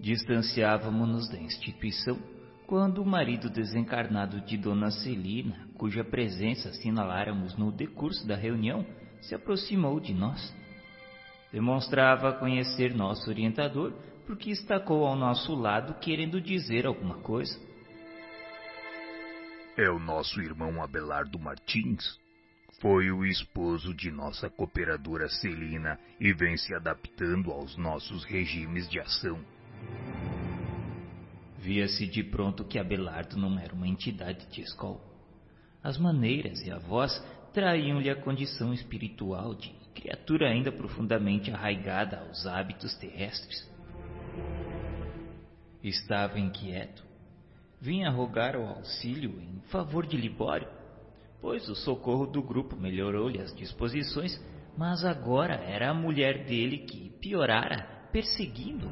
Distanciávamos-nos 0.00 1.30
da 1.30 1.38
instituição 1.38 2.18
quando 2.66 3.00
o 3.02 3.06
marido 3.06 3.48
desencarnado 3.48 4.40
de 4.40 4.56
Dona 4.56 4.90
Celina, 4.90 5.68
cuja 5.74 6.02
presença 6.02 6.70
assinaláramos 6.70 7.56
no 7.56 7.70
decurso 7.70 8.26
da 8.26 8.34
reunião, 8.34 8.84
se 9.22 9.34
aproximou 9.34 10.00
de 10.00 10.14
nós. 10.14 10.54
Demonstrava 11.52 12.32
conhecer 12.34 12.94
nosso 12.94 13.28
orientador, 13.28 13.92
porque 14.26 14.50
estacou 14.50 15.06
ao 15.06 15.16
nosso 15.16 15.54
lado 15.54 15.94
querendo 16.00 16.40
dizer 16.40 16.86
alguma 16.86 17.16
coisa. 17.16 17.58
É 19.76 19.90
o 19.90 19.98
nosso 19.98 20.40
irmão 20.40 20.82
Abelardo 20.82 21.38
Martins. 21.38 22.18
Foi 22.80 23.10
o 23.10 23.26
esposo 23.26 23.92
de 23.92 24.10
nossa 24.10 24.48
cooperadora 24.48 25.28
Celina 25.28 25.98
e 26.18 26.32
vem 26.32 26.56
se 26.56 26.74
adaptando 26.74 27.50
aos 27.50 27.76
nossos 27.76 28.24
regimes 28.24 28.88
de 28.88 29.00
ação. 29.00 29.38
Via-se 31.58 32.06
de 32.06 32.22
pronto 32.22 32.64
que 32.64 32.78
Abelardo 32.78 33.36
não 33.36 33.58
era 33.58 33.74
uma 33.74 33.86
entidade 33.86 34.46
de 34.46 34.62
escola. 34.62 35.00
As 35.82 35.98
maneiras 35.98 36.60
e 36.62 36.70
a 36.70 36.78
voz 36.78 37.22
traíam-lhe 37.52 38.10
a 38.10 38.16
condição 38.16 38.72
espiritual 38.72 39.54
de 39.54 39.70
criatura 39.94 40.48
ainda 40.48 40.70
profundamente 40.70 41.50
arraigada 41.50 42.20
aos 42.20 42.46
hábitos 42.46 42.94
terrestres. 42.96 43.68
Estava 45.82 46.38
inquieto. 46.38 47.04
Vinha 47.80 48.10
rogar 48.10 48.56
o 48.56 48.66
auxílio 48.66 49.40
em 49.40 49.60
favor 49.70 50.06
de 50.06 50.16
Libório, 50.16 50.68
pois 51.40 51.68
o 51.68 51.74
socorro 51.74 52.26
do 52.26 52.42
grupo 52.42 52.76
melhorou-lhe 52.76 53.40
as 53.40 53.54
disposições, 53.54 54.38
mas 54.76 55.04
agora 55.04 55.54
era 55.54 55.90
a 55.90 55.94
mulher 55.94 56.44
dele 56.44 56.78
que 56.78 57.10
piorara, 57.20 58.08
perseguindo. 58.12 58.88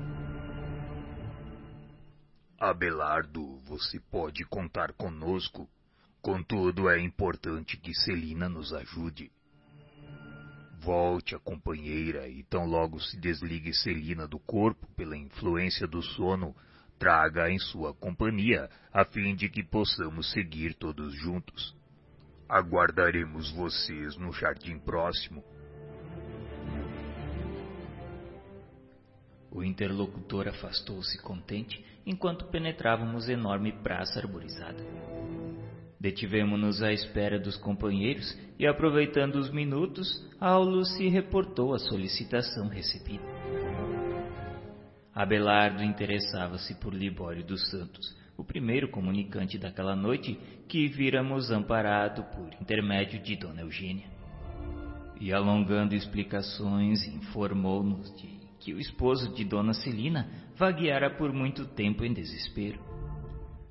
Abelardo, 2.59 3.61
você 3.67 4.01
pode 4.11 4.45
contar 4.47 4.93
conosco. 4.95 5.69
Contudo, 6.29 6.91
é 6.91 7.01
importante 7.01 7.79
que 7.79 7.95
Celina 7.95 8.51
nos 8.51 8.75
ajude. 8.75 9.33
Volte 10.79 11.35
a 11.35 11.39
companheira 11.39 12.29
e 12.29 12.43
tão 12.43 12.67
logo 12.67 13.01
se 13.01 13.19
desligue 13.19 13.73
Celina 13.73 14.29
do 14.29 14.39
corpo 14.39 14.87
pela 14.95 15.17
influência 15.17 15.87
do 15.87 16.03
sono, 16.03 16.55
traga 16.99 17.51
em 17.51 17.59
sua 17.59 17.95
companhia, 17.95 18.69
a 18.93 19.07
fim 19.07 19.35
de 19.35 19.49
que 19.49 19.63
possamos 19.63 20.31
seguir 20.31 20.75
todos 20.75 21.15
juntos. 21.15 21.75
Aguardaremos 22.47 23.51
vocês 23.53 24.15
no 24.19 24.31
jardim 24.31 24.79
próximo. 24.79 25.43
O 29.51 29.65
interlocutor 29.65 30.47
afastou-se 30.47 31.17
contente 31.23 31.83
enquanto 32.05 32.45
penetrávamos 32.49 33.31
enorme 33.31 33.73
praça 33.73 34.21
arborizada. 34.21 34.85
Detivemo-nos 36.01 36.81
à 36.83 36.93
espera 36.93 37.41
dos 37.41 37.57
companheiros 37.57 38.39
e, 38.59 38.67
aproveitando 38.67 39.37
os 39.37 39.51
minutos, 39.51 40.25
Aulo 40.41 40.85
se 40.85 41.09
reportou 41.09 41.75
a 41.75 41.79
solicitação 41.79 42.69
recebida. 42.69 43.25
Abelardo 45.13 45.83
interessava-se 45.83 46.77
por 46.77 46.95
Libório 46.95 47.45
dos 47.45 47.69
Santos, 47.71 48.17
o 48.37 48.45
primeiro 48.45 48.89
comunicante 48.89 49.59
daquela 49.59 49.97
noite 49.97 50.39
que 50.69 50.87
víramos 50.87 51.51
amparado 51.51 52.23
por 52.37 52.55
intermédio 52.63 53.21
de 53.21 53.35
Dona 53.35 53.63
Eugênia. 53.63 54.07
E 55.21 55.33
alongando 55.33 55.97
explicações, 55.97 57.05
informou-nos 57.09 58.17
de 58.17 58.39
que 58.61 58.73
o 58.73 58.79
esposo 58.79 59.35
de 59.35 59.45
Dona 59.45 59.75
Celina 59.75 60.31
vagueara 60.57 61.11
por 61.11 61.33
muito 61.33 61.65
tempo 61.65 62.05
em 62.05 62.13
desespero. 62.13 62.88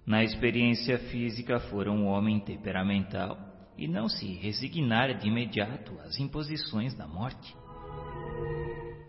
Na 0.07 0.23
experiência 0.23 0.97
física 0.97 1.59
fora 1.59 1.91
um 1.91 2.05
homem 2.05 2.39
temperamental 2.39 3.37
e 3.77 3.89
não 3.89 4.07
se 4.07 4.25
resignara 4.35 5.13
de 5.13 5.27
imediato 5.27 5.99
às 5.99 6.17
imposições 6.17 6.95
da 6.95 7.05
morte. 7.05 7.53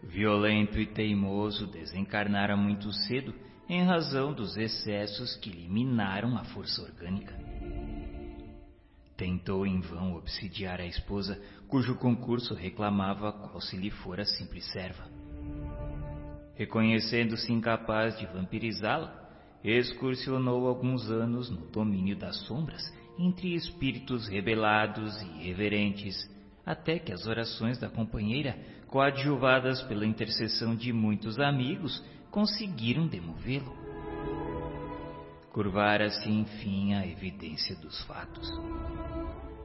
Violento 0.03 0.77
e 0.77 0.87
teimoso, 0.87 1.69
desencarnara 1.69 2.57
muito 2.57 2.93
cedo 2.93 3.33
em 3.69 3.85
razão 3.85 4.33
dos 4.33 4.57
excessos 4.57 5.37
que 5.37 5.51
lhe 5.51 5.69
minaram 5.69 6.37
a 6.37 6.43
força 6.47 6.83
orgânica. 6.83 7.33
Tentou 9.17 9.65
em 9.65 9.79
vão 9.79 10.17
obsidiar 10.17 10.81
a 10.81 10.87
esposa, 10.87 11.41
cujo 11.69 11.95
concurso 11.95 12.55
reclamava 12.55 13.33
qual 13.33 13.61
se 13.61 13.77
lhe 13.77 13.91
fora 13.91 14.25
simples 14.25 14.69
serva. 14.73 15.05
Reconhecendo-se 16.57 17.53
incapaz 17.53 18.19
de 18.19 18.27
vampirizá-la, 18.27 19.28
excursionou 19.65 20.67
alguns 20.67 21.11
anos 21.11 21.51
no 21.51 21.67
domínio 21.71 22.17
das 22.17 22.37
sombras, 22.47 22.83
entre 23.19 23.55
espíritos 23.55 24.29
rebelados 24.29 25.21
e 25.23 25.27
irreverentes, 25.41 26.17
até 26.65 26.99
que 26.99 27.13
as 27.13 27.27
orações 27.27 27.79
da 27.79 27.89
companheira, 27.89 28.59
coadjuvadas 28.87 29.83
pela 29.83 30.07
intercessão 30.07 30.77
de 30.77 30.93
muitos 30.93 31.39
amigos, 31.39 32.05
conseguiram 32.31 33.07
demovê-lo. 33.07 33.77
Curvara-se 35.53 36.31
enfim 36.31 36.95
à 36.95 37.07
evidência 37.07 37.75
dos 37.77 38.01
fatos. 38.05 38.49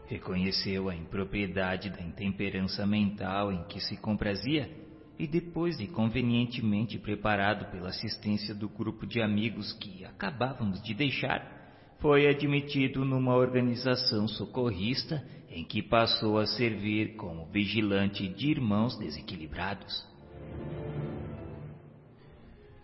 Reconheceu 0.07 0.89
a 0.89 0.95
impropriedade 0.95 1.89
da 1.89 2.01
intemperança 2.01 2.85
mental 2.85 3.51
em 3.51 3.63
que 3.65 3.79
se 3.79 3.97
comprazia 3.97 4.82
e 5.23 5.27
depois 5.27 5.77
de 5.77 5.87
convenientemente 5.87 6.99
preparado 6.99 7.71
pela 7.71 7.87
assistência 7.87 8.53
do 8.53 8.67
grupo 8.67 9.07
de 9.07 9.21
amigos 9.21 9.71
que 9.71 10.03
acabávamos 10.03 10.83
de 10.83 10.93
deixar, 10.93 11.95
foi 11.99 12.27
admitido 12.27 13.05
numa 13.05 13.33
organização 13.33 14.27
socorrista 14.27 15.25
em 15.49 15.63
que 15.63 15.81
passou 15.81 16.37
a 16.37 16.45
servir 16.45 17.15
como 17.15 17.45
vigilante 17.45 18.27
de 18.27 18.49
irmãos 18.49 18.97
desequilibrados. 18.97 20.05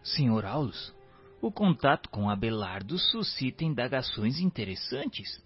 Senhor 0.02 0.46
Aulus, 0.46 0.96
o 1.42 1.52
contato 1.52 2.08
com 2.08 2.30
Abelardo 2.30 2.98
suscita 2.98 3.66
indagações 3.66 4.40
interessantes. 4.40 5.44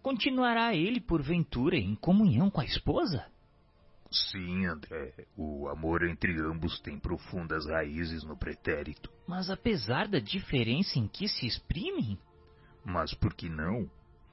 Continuará 0.00 0.72
ele, 0.76 1.00
porventura, 1.00 1.76
em 1.76 1.96
comunhão 1.96 2.50
com 2.50 2.60
a 2.60 2.64
esposa? 2.64 3.33
Sim, 4.14 4.66
André. 4.66 5.12
O 5.36 5.68
amor 5.68 6.04
entre 6.04 6.40
ambos 6.40 6.78
tem 6.80 6.98
profundas 6.98 7.66
raízes 7.66 8.22
no 8.22 8.36
pretérito. 8.36 9.10
Mas 9.26 9.50
apesar 9.50 10.06
da 10.06 10.20
diferença 10.20 10.98
em 10.98 11.08
que 11.08 11.26
se 11.26 11.46
exprimem? 11.46 12.16
Mas 12.84 13.12
por 13.12 13.34
que 13.34 13.48
não? 13.48 13.90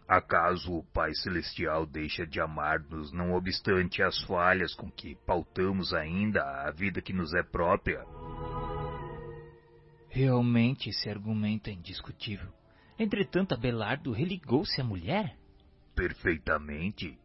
Acaso 0.07 0.71
o 0.73 0.83
Pai 0.83 1.13
Celestial 1.15 1.85
deixa 1.85 2.27
de 2.27 2.39
amar-nos, 2.39 3.11
não 3.11 3.33
obstante 3.33 4.03
as 4.03 4.21
falhas 4.23 4.75
com 4.75 4.91
que 4.91 5.15
pautamos 5.25 5.93
ainda 5.93 6.43
a 6.43 6.71
vida 6.71 7.01
que 7.01 7.13
nos 7.13 7.33
é 7.33 7.41
própria? 7.41 8.05
Realmente 10.09 10.89
esse 10.89 11.09
argumento 11.09 11.69
é 11.69 11.73
indiscutível. 11.73 12.51
Entretanto, 12.99 13.53
Abelardo 13.53 14.11
religou-se 14.11 14.79
à 14.79 14.83
mulher? 14.83 15.37
Perfeitamente. 15.95 17.17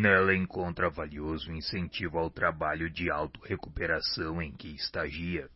Nela 0.00 0.34
encontra 0.34 0.88
valioso 0.88 1.52
incentivo 1.52 2.16
ao 2.16 2.30
trabalho 2.30 2.88
de 2.88 3.10
autorrecuperação 3.10 4.40
em 4.40 4.50
que 4.50 4.68
estagia. 4.68 5.46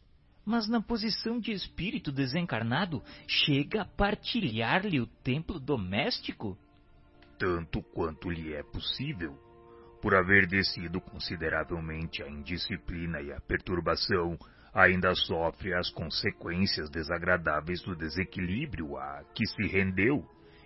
Mas 0.44 0.68
na 0.68 0.82
posição 0.82 1.40
de 1.40 1.50
espírito 1.50 2.12
desencarnado, 2.12 3.02
chega 3.26 3.80
a 3.80 3.84
partilhar-lhe 3.86 5.00
o 5.00 5.06
templo 5.06 5.58
doméstico? 5.58 6.58
Tanto 7.38 7.82
quanto 7.94 8.28
lhe 8.28 8.52
é 8.52 8.62
possível. 8.62 9.34
Por 10.02 10.14
haver 10.14 10.46
descido 10.46 11.00
consideravelmente 11.00 12.22
a 12.22 12.28
indisciplina 12.28 13.22
e 13.22 13.32
a 13.32 13.40
perturbação, 13.40 14.38
ainda 14.74 15.14
sofre 15.14 15.72
as 15.72 15.88
consequências 15.88 16.90
desagradáveis 16.90 17.80
do 17.80 17.96
desequilíbrio 17.96 18.98
a 18.98 19.24
que 19.34 19.46
se 19.46 19.66
rendeu 19.68 20.22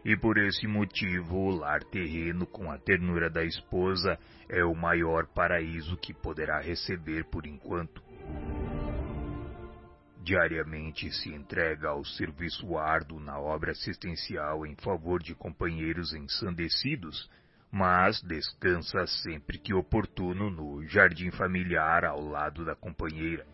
e 0.08 0.16
por 0.16 0.38
esse 0.38 0.66
motivo 0.66 1.36
o 1.36 1.50
lar 1.50 1.84
terreno 1.84 2.46
com 2.46 2.72
a 2.72 2.78
ternura 2.78 3.28
da 3.28 3.44
esposa 3.44 4.18
é 4.48 4.64
o 4.64 4.74
maior 4.74 5.26
paraíso 5.26 5.98
que 5.98 6.14
poderá 6.14 6.62
receber 6.62 7.26
por 7.26 7.44
enquanto. 7.44 8.02
Diariamente 10.22 11.12
se 11.12 11.28
entrega 11.28 11.90
ao 11.90 12.02
serviço 12.06 12.78
árduo 12.78 13.20
na 13.20 13.38
obra 13.38 13.72
assistencial 13.72 14.64
em 14.64 14.74
favor 14.76 15.22
de 15.22 15.34
companheiros 15.34 16.14
ensandecidos, 16.14 17.30
mas 17.70 18.22
descansa 18.22 19.06
sempre 19.06 19.58
que 19.58 19.74
oportuno 19.74 20.48
no 20.48 20.86
jardim 20.86 21.30
familiar 21.32 22.06
ao 22.06 22.26
lado 22.26 22.64
da 22.64 22.74
companheira. 22.74 23.46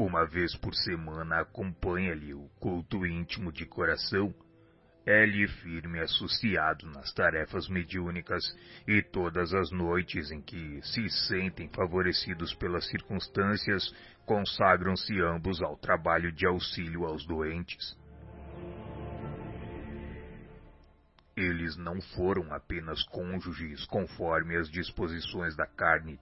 Uma 0.00 0.24
vez 0.24 0.56
por 0.56 0.74
semana 0.74 1.42
acompanha-lhe 1.42 2.32
o 2.32 2.48
culto 2.58 3.04
íntimo 3.04 3.52
de 3.52 3.66
coração. 3.66 4.34
É-lhe 5.04 5.46
firme 5.46 6.00
associado 6.00 6.86
nas 6.86 7.12
tarefas 7.12 7.68
mediúnicas 7.68 8.42
e 8.88 9.02
todas 9.02 9.52
as 9.52 9.70
noites 9.70 10.30
em 10.30 10.40
que 10.40 10.80
se 10.82 11.06
sentem 11.28 11.68
favorecidos 11.68 12.54
pelas 12.54 12.88
circunstâncias, 12.88 13.94
consagram-se 14.24 15.20
ambos 15.20 15.60
ao 15.60 15.76
trabalho 15.76 16.32
de 16.32 16.46
auxílio 16.46 17.04
aos 17.04 17.26
doentes. 17.26 17.94
Eles 21.36 21.76
não 21.76 22.00
foram 22.16 22.54
apenas 22.54 23.02
cônjuges 23.02 23.84
conforme 23.84 24.56
as 24.56 24.70
disposições 24.70 25.54
da 25.54 25.66
carne, 25.66 26.18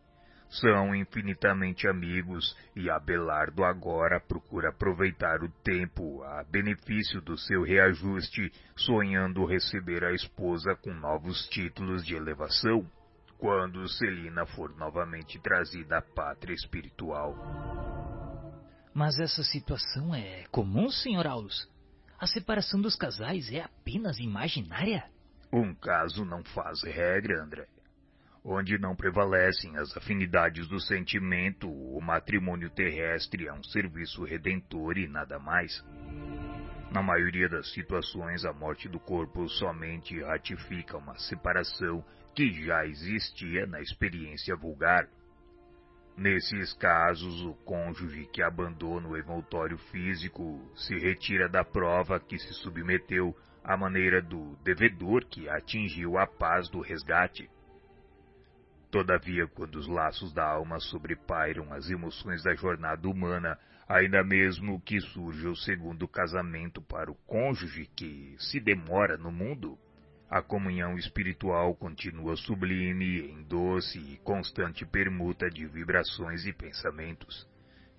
são 0.51 0.95
infinitamente 0.95 1.87
amigos 1.87 2.57
e 2.75 2.89
Abelardo 2.89 3.65
agora 3.65 4.21
procura 4.21 4.71
aproveitar 4.71 5.43
o 5.43 5.51
tempo 5.63 6.23
a 6.23 6.43
benefício 6.45 7.21
do 7.21 7.37
seu 7.37 7.63
reajuste, 7.63 8.51
sonhando 8.75 9.45
receber 9.45 10.05
a 10.05 10.13
esposa 10.13 10.75
com 10.77 10.93
novos 10.95 11.47
títulos 11.49 12.05
de 12.05 12.15
elevação, 12.15 12.91
quando 13.39 13.87
Celina 13.89 14.47
for 14.47 14.75
novamente 14.77 15.39
trazida 15.39 15.99
à 15.99 16.03
pátria 16.03 16.55
espiritual. 16.55 17.37
Mas 18.95 19.19
essa 19.19 19.45
situação 19.45 20.15
é 20.15 20.45
comum, 20.51 20.91
Sr. 20.91 21.27
Aulus? 21.27 21.69
A 22.19 22.27
separação 22.27 22.81
dos 22.81 22.97
casais 22.97 23.53
é 23.53 23.61
apenas 23.61 24.19
imaginária? 24.19 25.05
Um 25.53 25.75
caso 25.75 26.25
não 26.25 26.43
faz 26.43 26.83
regra, 26.83 27.43
André. 27.43 27.69
Onde 28.45 28.79
não 28.79 28.95
prevalecem 28.95 29.77
as 29.77 29.97
afinidades 29.97 30.69
do 30.69 30.81
sentimento, 30.81 31.69
o 31.69 32.01
matrimônio 32.01 32.71
terrestre 32.71 33.47
é 33.47 33.53
um 33.53 33.63
serviço 33.63 34.25
redentor 34.25 34.97
e 34.97 35.09
nada 35.09 35.39
mais. 35.39 35.85
Na 36.91 37.03
maioria 37.03 37.49
das 37.49 37.71
situações, 37.73 38.45
a 38.45 38.53
morte 38.53 38.89
do 38.89 38.99
corpo 38.99 39.47
somente 39.49 40.23
ratifica 40.23 40.97
uma 40.97 41.19
separação 41.19 42.03
que 42.35 42.51
já 42.65 42.87
existia 42.87 43.67
na 43.67 43.81
experiência 43.81 44.57
vulgar. 44.57 45.07
Nesses 46.17 46.73
casos, 46.73 47.43
o 47.43 47.55
cônjuge 47.65 48.27
que 48.33 48.43
abandona 48.43 49.09
o 49.09 49.19
envoltório 49.19 49.77
físico 49.77 50.61
se 50.75 50.97
retira 50.97 51.49
da 51.49 51.63
prova 51.63 52.19
que 52.19 52.39
se 52.39 52.55
submeteu 52.55 53.37
à 53.63 53.77
maneira 53.77 54.23
do 54.23 54.57
devedor 54.65 55.25
que 55.27 55.49
atingiu 55.49 56.17
a 56.17 56.27
paz 56.27 56.69
do 56.71 56.81
resgate. 56.81 57.51
Todavia, 58.91 59.47
quando 59.47 59.77
os 59.77 59.87
laços 59.87 60.33
da 60.33 60.49
alma 60.49 60.81
sobrepairam 60.81 61.73
as 61.73 61.91
emoções 61.91 62.43
da 62.43 62.55
jornada 62.55 63.07
humana, 63.07 63.59
ainda 63.87 64.25
mesmo 64.25 64.81
que 64.81 64.99
surja 65.01 65.51
o 65.51 65.57
segundo 65.57 66.09
casamento 66.09 66.81
para 66.81 67.11
o 67.11 67.15
cônjuge 67.27 67.89
que 67.95 68.35
se 68.39 68.59
demora 68.61 69.19
no 69.19 69.31
mundo, 69.31 69.79
a 70.31 70.43
comunhão 70.43 70.97
espiritual 70.97 71.75
continua 71.75 72.37
sublime 72.37 73.31
em 73.31 73.43
doce 73.45 73.99
e 73.99 74.19
constante 74.19 74.85
permuta 74.85 75.51
de 75.51 75.67
vibrações 75.67 76.47
e 76.47 76.53
pensamentos. 76.53 77.47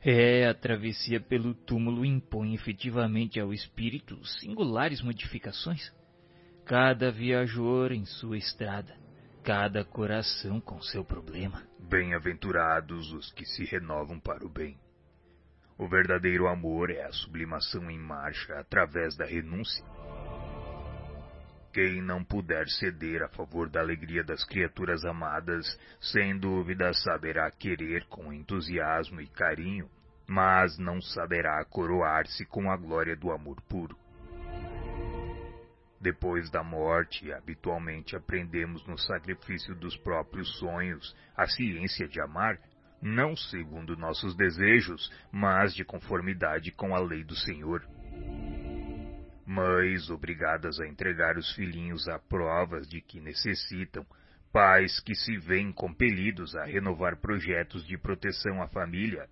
É, 0.02 0.48
a 0.48 0.54
travessia 0.54 1.20
pelo 1.20 1.54
túmulo 1.54 2.06
impõe 2.06 2.54
efetivamente 2.54 3.40
ao 3.40 3.54
espírito 3.54 4.24
singulares 4.26 5.02
modificações. 5.02 5.92
Cada 6.66 7.12
viajor 7.12 7.92
em 7.92 8.06
sua 8.06 8.38
estrada, 8.38 8.96
cada 9.44 9.84
coração 9.84 10.60
com 10.60 10.82
seu 10.82 11.04
problema. 11.04 11.64
Bem-aventurados 11.80 13.12
os 13.14 13.32
que 13.32 13.46
se 13.46 13.64
renovam 13.66 14.20
para 14.20 14.46
o 14.46 14.50
bem. 14.50 14.78
O 15.78 15.88
verdadeiro 15.88 16.48
amor 16.48 16.90
é 16.90 17.04
a 17.04 17.12
sublimação 17.12 17.90
em 17.90 17.98
marcha 17.98 18.60
através 18.60 19.16
da 19.16 19.26
renúncia. 19.26 19.84
Quem 21.72 22.02
não 22.02 22.24
puder 22.24 22.68
ceder 22.68 23.22
a 23.24 23.30
favor 23.30 23.70
da 23.70 23.80
alegria 23.80 24.24
das 24.24 24.44
criaturas 24.44 25.06
amadas, 25.06 25.66
sem 26.02 26.38
dúvida 26.38 26.92
saberá 26.94 27.50
querer 27.52 28.06
com 28.08 28.34
entusiasmo 28.34 29.22
e 29.22 29.28
carinho, 29.28 29.90
mas 30.28 30.78
não 30.78 31.02
saberá 31.02 31.64
coroar-se 31.66 32.46
com 32.46 32.72
a 32.72 32.78
glória 32.78 33.16
do 33.16 33.32
amor 33.32 33.62
puro. 33.62 33.96
Depois 36.02 36.50
da 36.50 36.64
morte, 36.64 37.32
habitualmente 37.34 38.16
aprendemos 38.16 38.86
no 38.88 38.98
sacrifício 38.98 39.76
dos 39.76 39.98
próprios 39.98 40.58
sonhos. 40.58 41.16
A 41.36 41.46
ciência 41.46 42.08
de 42.08 42.22
amar, 42.22 42.58
não 43.02 43.36
segundo 43.36 43.98
nossos 43.98 44.36
desejos, 44.36 45.12
mas 45.32 45.74
de 45.74 45.84
conformidade 45.84 46.72
com 46.72 46.96
a 46.96 47.00
lei 47.00 47.24
do 47.24 47.36
Senhor. 47.36 47.86
Mães 49.46 50.10
obrigadas 50.10 50.80
a 50.80 50.88
entregar 50.88 51.38
os 51.38 51.52
filhinhos 51.54 52.08
a 52.08 52.18
provas 52.20 52.88
de 52.88 53.02
que 53.02 53.20
necessitam, 53.20 54.06
pais 54.54 55.00
que 55.02 55.16
se 55.16 55.38
veem 55.38 55.72
compelidos 55.72 56.56
a 56.56 56.66
renovar 56.66 57.18
projetos 57.18 57.86
de 57.86 57.98
proteção 57.98 58.62
à 58.62 58.68
família, 58.68 59.28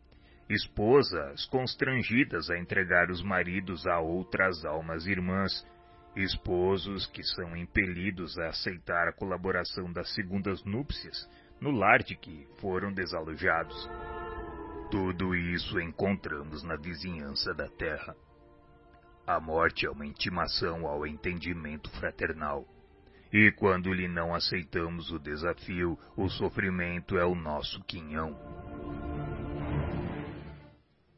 esposas 0.49 1.45
constrangidas 1.45 2.49
a 2.49 2.57
entregar 2.57 3.09
os 3.09 3.21
maridos 3.21 3.85
a 3.85 3.99
outras 3.99 4.65
almas 4.65 5.05
irmãs, 5.05 5.65
esposos 6.23 7.05
que 7.07 7.23
são 7.23 7.55
impelidos 7.55 8.37
a 8.37 8.49
aceitar 8.49 9.07
a 9.07 9.13
colaboração 9.13 9.91
das 9.91 10.13
segundas 10.13 10.63
núpcias 10.63 11.29
no 11.61 11.71
lar 11.71 12.03
de 12.03 12.15
que 12.15 12.47
foram 12.59 12.91
desalojados. 12.93 13.89
Tudo 14.89 15.35
isso 15.35 15.79
encontramos 15.79 16.63
na 16.63 16.75
vizinhança 16.75 17.53
da 17.53 17.67
terra. 17.67 18.15
A 19.25 19.39
morte 19.39 19.85
é 19.85 19.89
uma 19.89 20.05
intimação 20.05 20.87
ao 20.87 21.05
entendimento 21.05 21.89
fraternal. 21.91 22.65
E 23.31 23.51
quando 23.51 23.93
lhe 23.93 24.07
não 24.07 24.33
aceitamos 24.33 25.11
o 25.11 25.19
desafio, 25.19 25.99
o 26.15 26.29
sofrimento 26.29 27.17
é 27.17 27.25
o 27.25 27.35
nosso 27.35 27.83
quinhão. 27.83 28.37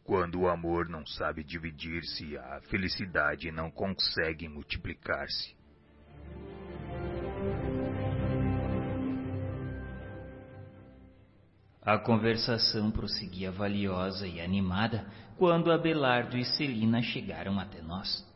Quando 0.10 0.40
o 0.40 0.50
amor 0.50 0.90
não 0.90 1.06
sabe 1.06 1.44
dividir-se, 1.44 2.36
a 2.36 2.62
felicidade 2.62 3.52
não 3.52 3.70
consegue 3.70 4.50
multiplicar-se. 4.50 5.56
A 11.80 12.00
conversação 12.00 12.90
prosseguia 12.90 13.52
valiosa 13.52 14.26
e 14.26 14.42
animada 14.42 15.06
quando 15.38 15.72
Abelardo 15.72 16.40
e 16.40 16.44
Celina 16.44 17.04
chegaram 17.04 17.60
até 17.60 17.80
nós. 17.80 18.28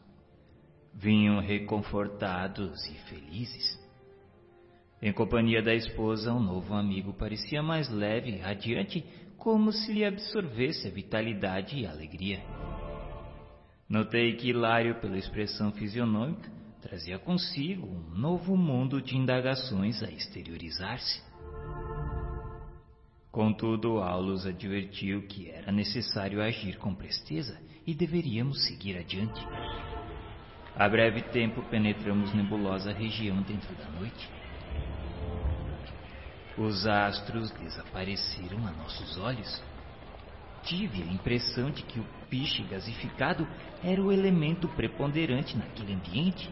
Vinham 0.94 1.40
reconfortados 1.40 2.86
e 2.86 2.94
felizes. 3.10 3.84
Em 5.02 5.12
companhia 5.12 5.62
da 5.64 5.74
esposa, 5.74 6.32
um 6.32 6.40
novo 6.40 6.76
amigo 6.76 7.14
parecia 7.14 7.64
mais 7.64 7.90
leve 7.90 8.30
e 8.30 8.38
radiante, 8.38 9.04
como 9.38 9.72
se 9.72 9.92
lhe 9.92 10.06
absorvesse 10.06 10.88
a 10.88 10.92
vitalidade 10.92 11.78
e 11.78 11.86
a 11.86 11.92
alegria. 11.92 12.44
Notei 13.88 14.36
que 14.36 14.50
Hilário, 14.50 14.96
pela 14.96 15.18
expressão 15.18 15.72
fisionômica, 15.72 16.50
trazia 16.82 17.20
consigo 17.20 17.88
um 17.88 18.18
novo 18.18 18.58
mundo 18.58 19.02
de 19.02 19.16
indagações 19.18 20.02
a 20.04 20.10
exteriorizar-se. 20.10 21.22
Contudo, 23.32 24.00
Aulus 24.00 24.46
advertiu 24.46 25.24
que 25.28 25.50
era 25.50 25.72
necessário 25.72 26.42
agir 26.42 26.78
com 26.78 26.94
presteza 26.94 27.60
e 27.86 27.94
deveríamos 27.94 28.66
seguir 28.68 28.98
adiante. 28.98 29.42
A 30.76 30.88
breve 30.90 31.22
tempo 31.22 31.62
penetramos 31.70 32.34
nebulosa 32.34 32.92
região 32.92 33.42
dentro 33.42 33.74
da 33.76 33.90
noite. 33.92 34.43
Os 36.58 36.86
astros 36.86 37.52
desapareceram 37.52 38.68
a 38.68 38.72
nossos 38.72 39.18
olhos. 39.18 39.62
Tive 40.64 41.02
a 41.02 41.06
impressão 41.06 41.72
de 41.72 41.82
que 41.84 42.00
o 42.00 42.06
piche 42.30 42.64
gasificado 42.64 43.48
era 43.84 44.02
o 44.02 44.12
elemento 44.12 44.68
preponderante 44.70 45.58
naquele 45.58 45.94
ambiente. 45.94 46.50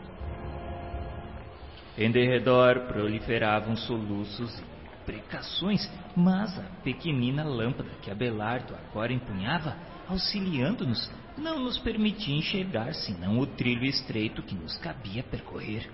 Em 1.97 2.11
derredor 2.11 2.88
proliferavam 2.88 3.75
soluços 3.75 4.57
e 4.59 4.63
imprecações, 5.01 5.89
mas 6.15 6.57
a 6.57 6.63
pequenina 6.83 7.43
lâmpada 7.43 7.89
que 8.01 8.09
Abelardo 8.09 8.75
agora 8.75 9.13
empunhava, 9.13 9.77
auxiliando-nos, 10.07 11.11
não 11.38 11.59
nos 11.59 11.77
permitia 11.77 12.35
enxergar 12.35 12.93
senão 12.93 13.39
o 13.39 13.45
trilho 13.45 13.85
estreito 13.85 14.41
que 14.41 14.55
nos 14.55 14.77
cabia 14.77 15.23
percorrer. 15.23 15.89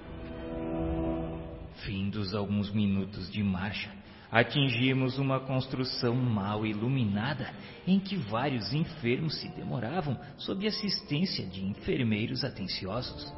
Findos 1.85 2.33
alguns 2.33 2.71
minutos 2.71 3.31
de 3.31 3.43
marcha, 3.43 3.91
atingimos 4.31 5.17
uma 5.17 5.39
construção 5.39 6.15
mal 6.15 6.65
iluminada 6.65 7.53
em 7.85 7.99
que 7.99 8.15
vários 8.15 8.73
enfermos 8.73 9.39
se 9.39 9.47
demoravam 9.49 10.19
sob 10.37 10.67
assistência 10.67 11.45
de 11.45 11.63
enfermeiros 11.63 12.43
atenciosos. 12.43 13.33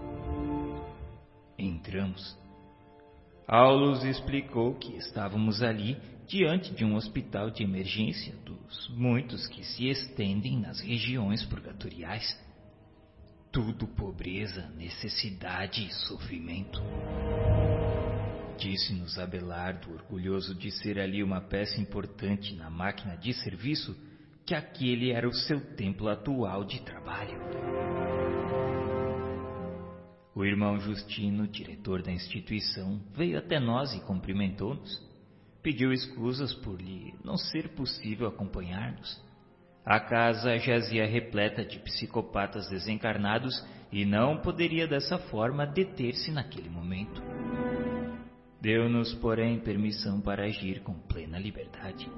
Entramos 1.57 2.37
Aulus 3.51 4.03
explicou 4.03 4.75
que 4.75 4.95
estávamos 4.95 5.63
ali 5.63 5.97
diante 6.27 6.71
de 6.71 6.85
um 6.85 6.95
hospital 6.95 7.49
de 7.49 7.63
emergência 7.63 8.35
dos 8.45 8.87
muitos 8.89 9.47
que 9.47 9.63
se 9.63 9.87
estendem 9.89 10.59
nas 10.59 10.79
regiões 10.79 11.43
purgatoriais. 11.45 12.39
Tudo 13.51 13.87
pobreza, 13.87 14.69
necessidade 14.77 15.83
e 15.83 15.91
sofrimento. 15.91 16.79
Disse-nos 18.59 19.17
Abelardo, 19.17 19.93
orgulhoso 19.93 20.53
de 20.53 20.69
ser 20.69 20.99
ali 20.99 21.23
uma 21.23 21.39
peça 21.39 21.79
importante 21.79 22.53
na 22.55 22.69
máquina 22.69 23.15
de 23.15 23.33
serviço, 23.33 23.95
que 24.45 24.53
aquele 24.53 25.11
era 25.11 25.25
o 25.25 25.33
seu 25.33 25.61
templo 25.75 26.09
atual 26.09 26.65
de 26.65 26.81
trabalho. 26.81 27.39
O 30.35 30.43
irmão 30.43 30.77
Justino, 30.77 31.47
diretor 31.47 32.01
da 32.01 32.11
instituição, 32.11 33.01
veio 33.15 33.37
até 33.37 33.61
nós 33.61 33.93
e 33.93 34.01
cumprimentou-nos. 34.01 35.01
Pediu 35.63 35.93
escusas 35.93 36.53
por 36.53 36.81
lhe 36.81 37.13
não 37.23 37.37
ser 37.37 37.69
possível 37.69 38.27
acompanhar-nos. 38.27 39.21
A 39.85 40.01
casa 40.01 40.57
jazia 40.57 41.05
repleta 41.05 41.63
de 41.63 41.79
psicopatas 41.79 42.69
desencarnados 42.69 43.65
e 43.89 44.03
não 44.03 44.41
poderia 44.41 44.85
dessa 44.85 45.17
forma 45.17 45.65
deter-se 45.65 46.29
naquele 46.29 46.69
momento. 46.69 47.23
Deu-nos, 48.61 49.13
porém, 49.15 49.57
permissão 49.59 50.19
para 50.19 50.43
agir 50.43 50.81
com 50.81 50.93
plena 50.93 51.39
liberdade. 51.39 52.11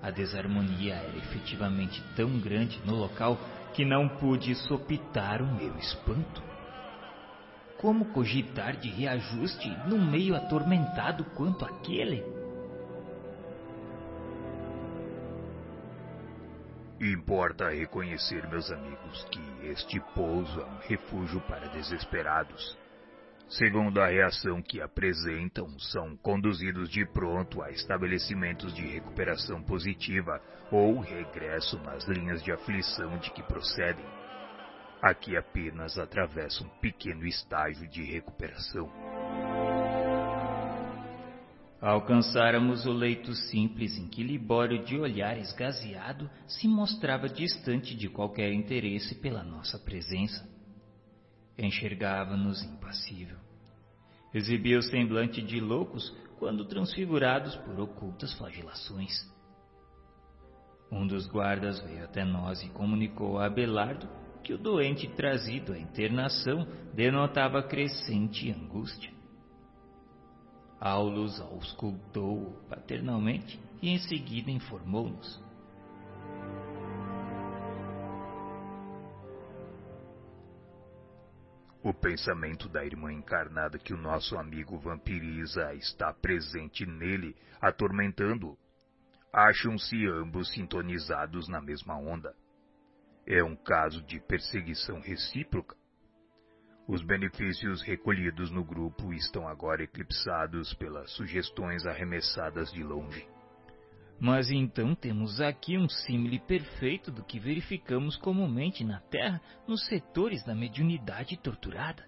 A 0.00 0.10
desarmonia 0.10 0.94
era 0.94 1.16
efetivamente 1.18 2.00
tão 2.14 2.38
grande 2.38 2.80
no 2.84 2.94
local 2.94 3.36
que 3.74 3.84
não 3.84 4.08
pude 4.08 4.54
sopitar 4.54 5.42
o 5.42 5.54
meu 5.56 5.76
espanto. 5.78 6.42
Como 7.78 8.06
cogitar 8.12 8.76
de 8.76 8.88
reajuste 8.88 9.68
num 9.88 10.02
meio 10.08 10.36
atormentado 10.36 11.24
quanto 11.36 11.64
aquele? 11.64 12.24
Importa 17.00 17.68
reconhecer, 17.68 18.48
meus 18.48 18.70
amigos, 18.70 19.24
que 19.24 19.66
este 19.66 20.00
pouso 20.14 20.60
é 20.60 20.64
um 20.64 20.78
refúgio 20.78 21.40
para 21.42 21.68
desesperados. 21.68 22.85
Segundo 23.48 24.00
a 24.00 24.08
reação 24.08 24.60
que 24.60 24.80
apresentam, 24.80 25.78
são 25.78 26.16
conduzidos 26.16 26.90
de 26.90 27.06
pronto 27.06 27.62
a 27.62 27.70
estabelecimentos 27.70 28.74
de 28.74 28.84
recuperação 28.84 29.62
positiva 29.62 30.40
ou 30.70 30.98
regresso 30.98 31.78
nas 31.78 32.06
linhas 32.08 32.42
de 32.42 32.50
aflição 32.50 33.16
de 33.18 33.30
que 33.30 33.42
procedem. 33.44 34.04
Aqui 35.00 35.36
apenas 35.36 35.96
atravessa 35.96 36.64
um 36.64 36.68
pequeno 36.80 37.24
estágio 37.24 37.88
de 37.88 38.02
recuperação. 38.02 38.90
Alcançáramos 41.80 42.84
o 42.84 42.92
leito 42.92 43.32
simples 43.32 43.96
em 43.96 44.08
que 44.08 44.24
Libório, 44.24 44.84
de 44.84 44.98
olhar 44.98 45.38
esgazeado, 45.38 46.28
se 46.48 46.66
mostrava 46.66 47.28
distante 47.28 47.94
de 47.94 48.08
qualquer 48.08 48.52
interesse 48.52 49.14
pela 49.14 49.44
nossa 49.44 49.78
presença. 49.78 50.55
Enxergava-nos 51.58 52.62
impassível. 52.62 53.38
Exibia 54.34 54.78
o 54.78 54.82
semblante 54.82 55.40
de 55.40 55.60
loucos 55.60 56.14
quando 56.38 56.66
transfigurados 56.66 57.56
por 57.56 57.80
ocultas 57.80 58.32
flagelações. 58.34 59.12
Um 60.90 61.06
dos 61.06 61.26
guardas 61.26 61.80
veio 61.80 62.04
até 62.04 62.24
nós 62.24 62.62
e 62.62 62.68
comunicou 62.68 63.38
a 63.38 63.46
Abelardo 63.46 64.08
que 64.44 64.52
o 64.52 64.58
doente 64.58 65.08
trazido 65.08 65.72
à 65.72 65.78
internação 65.78 66.66
denotava 66.94 67.62
crescente 67.62 68.50
angústia. 68.52 69.10
Aulus 70.78 71.40
auscultou-o 71.40 72.52
paternalmente 72.68 73.58
e 73.82 73.88
em 73.88 73.98
seguida 73.98 74.50
informou-nos. 74.50 75.45
O 81.86 81.94
pensamento 81.94 82.68
da 82.68 82.84
irmã 82.84 83.12
encarnada 83.12 83.78
que 83.78 83.94
o 83.94 83.96
nosso 83.96 84.36
amigo 84.36 84.76
vampiriza 84.76 85.72
está 85.74 86.12
presente 86.12 86.84
nele, 86.84 87.36
atormentando-o. 87.60 88.58
Acham-se 89.32 90.04
ambos 90.08 90.52
sintonizados 90.52 91.48
na 91.48 91.60
mesma 91.60 91.96
onda. 91.96 92.34
É 93.24 93.40
um 93.44 93.54
caso 93.54 94.02
de 94.02 94.18
perseguição 94.18 94.98
recíproca. 94.98 95.76
Os 96.88 97.04
benefícios 97.04 97.82
recolhidos 97.82 98.50
no 98.50 98.64
grupo 98.64 99.12
estão 99.12 99.46
agora 99.46 99.84
eclipsados 99.84 100.74
pelas 100.74 101.12
sugestões 101.12 101.86
arremessadas 101.86 102.72
de 102.72 102.82
longe. 102.82 103.35
Mas 104.18 104.50
então 104.50 104.94
temos 104.94 105.40
aqui 105.40 105.76
um 105.76 105.88
símile 105.88 106.38
perfeito 106.38 107.10
do 107.10 107.22
que 107.22 107.38
verificamos 107.38 108.16
comumente 108.16 108.82
na 108.82 109.00
Terra 109.00 109.40
nos 109.68 109.84
setores 109.86 110.44
da 110.44 110.54
mediunidade 110.54 111.36
torturada. 111.36 112.04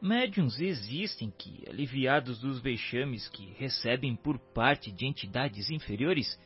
Médiuns 0.00 0.60
existem 0.60 1.30
que, 1.30 1.64
aliviados 1.66 2.40
dos 2.40 2.60
vexames 2.60 3.26
que 3.28 3.54
recebem 3.54 4.14
por 4.14 4.38
parte 4.52 4.92
de 4.92 5.06
entidades 5.06 5.70
inferiores, 5.70 6.38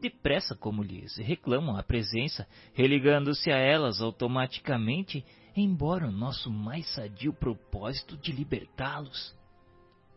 depressa 0.00 0.56
como 0.56 0.82
lhes 0.82 1.18
reclamam 1.18 1.76
a 1.76 1.82
presença, 1.82 2.48
religando-se 2.72 3.52
a 3.52 3.58
elas 3.58 4.00
automaticamente, 4.00 5.24
embora 5.54 6.06
o 6.06 6.10
nosso 6.10 6.50
mais 6.50 6.86
sadio 6.94 7.34
propósito 7.34 8.16
de 8.16 8.32
libertá-los. 8.32 9.36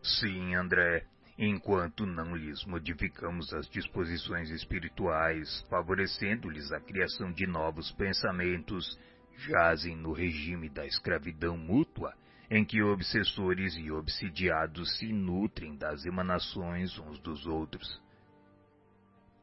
Sim, 0.02 0.54
André, 0.54 1.04
enquanto 1.38 2.06
não 2.06 2.34
lhes 2.34 2.64
modificamos 2.64 3.52
as 3.52 3.68
disposições 3.68 4.50
espirituais, 4.50 5.64
favorecendo-lhes 5.68 6.72
a 6.72 6.80
criação 6.80 7.30
de 7.30 7.46
novos 7.46 7.92
pensamentos, 7.92 8.98
jazem 9.36 9.96
no 9.96 10.12
regime 10.12 10.68
da 10.70 10.86
escravidão 10.86 11.56
mútua, 11.56 12.14
em 12.50 12.64
que 12.64 12.82
obsessores 12.82 13.76
e 13.76 13.90
obsidiados 13.90 14.98
se 14.98 15.12
nutrem 15.12 15.76
das 15.76 16.04
emanações 16.06 16.96
uns 16.98 17.18
dos 17.18 17.46
outros. 17.46 18.00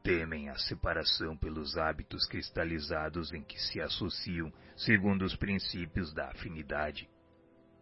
Temem 0.02 0.50
a 0.50 0.56
separação 0.56 1.38
pelos 1.38 1.78
hábitos 1.78 2.26
cristalizados 2.28 3.32
em 3.34 3.44
que 3.44 3.60
se 3.60 3.80
associam 3.80 4.52
segundo 4.76 5.24
os 5.24 5.36
princípios 5.36 6.14
da 6.14 6.30
afinidade. 6.30 7.08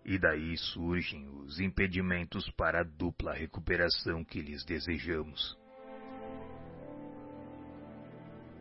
E 0.04 0.18
daí 0.18 0.58
surgem 0.58 1.28
os 1.30 1.60
impedimentos 1.60 2.50
para 2.52 2.82
a 2.82 2.84
dupla 2.84 3.34
recuperação 3.34 4.24
que 4.24 4.42
lhes 4.42 4.66
desejamos. 4.66 5.58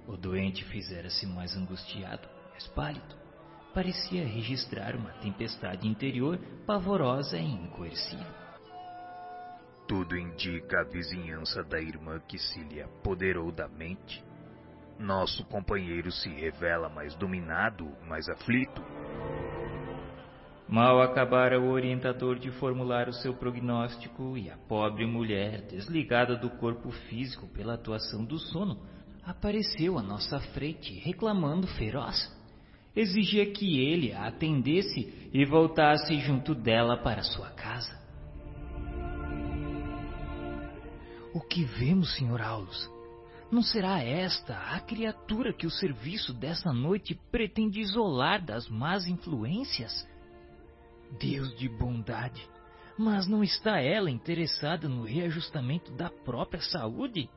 O 0.07 0.17
doente 0.17 0.65
fizera-se 0.65 1.27
mais 1.27 1.57
angustiado, 1.57 2.29
mais 2.51 2.67
pálido. 2.69 3.15
Parecia 3.73 4.27
registrar 4.27 4.97
uma 4.97 5.13
tempestade 5.21 5.87
interior 5.87 6.37
pavorosa 6.67 7.39
e 7.39 7.47
incoercível. 7.47 8.41
Tudo 9.87 10.17
indica 10.17 10.81
a 10.81 10.85
vizinhança 10.85 11.63
da 11.63 11.81
irmã 11.81 12.21
que 12.21 12.39
se 12.39 12.61
lhe 12.65 12.83
apoderou 12.83 13.51
da 13.51 13.69
mente. 13.69 14.25
Nosso 14.99 15.45
companheiro 15.47 16.13
se 16.13 16.29
revela 16.29 16.89
mais 16.89 17.15
dominado, 17.15 17.87
mais 18.07 18.29
aflito. 18.29 18.83
Mal 20.71 21.03
acabara 21.03 21.61
o 21.61 21.73
orientador 21.73 22.39
de 22.39 22.49
formular 22.53 23.09
o 23.09 23.13
seu 23.13 23.35
prognóstico 23.35 24.39
e 24.39 24.49
a 24.49 24.57
pobre 24.57 25.05
mulher, 25.05 25.63
desligada 25.63 26.37
do 26.37 26.49
corpo 26.49 26.93
físico 27.09 27.49
pela 27.49 27.75
atuação 27.75 28.25
do 28.25 28.39
sono, 28.39 28.79
apareceu 29.25 29.99
à 29.99 30.03
nossa 30.03 30.39
frente 30.39 30.95
reclamando 31.01 31.67
feroz. 31.67 32.33
Exigia 32.95 33.51
que 33.51 33.81
ele 33.81 34.13
a 34.13 34.29
atendesse 34.29 35.29
e 35.33 35.45
voltasse 35.45 36.21
junto 36.21 36.55
dela 36.55 36.97
para 36.97 37.25
sua 37.25 37.51
casa. 37.51 37.99
O 41.35 41.41
que 41.41 41.65
vemos, 41.65 42.15
Sr. 42.15 42.41
Aulus? 42.41 42.89
Não 43.51 43.63
será 43.63 44.05
esta 44.05 44.57
a 44.57 44.79
criatura 44.79 45.53
que 45.53 45.67
o 45.67 45.71
serviço 45.71 46.33
dessa 46.33 46.73
noite 46.73 47.19
pretende 47.33 47.81
isolar 47.81 48.45
das 48.45 48.69
más 48.69 49.09
influências? 49.09 50.09
Deus 51.19 51.57
de 51.59 51.69
bondade, 51.69 52.49
mas 52.97 53.27
não 53.27 53.43
está 53.43 53.81
ela 53.81 54.11
interessada 54.11 54.89
no 54.89 55.05
reajustamento 55.05 55.91
da 55.93 56.11
própria 56.11 56.61
saúde? 56.61 57.29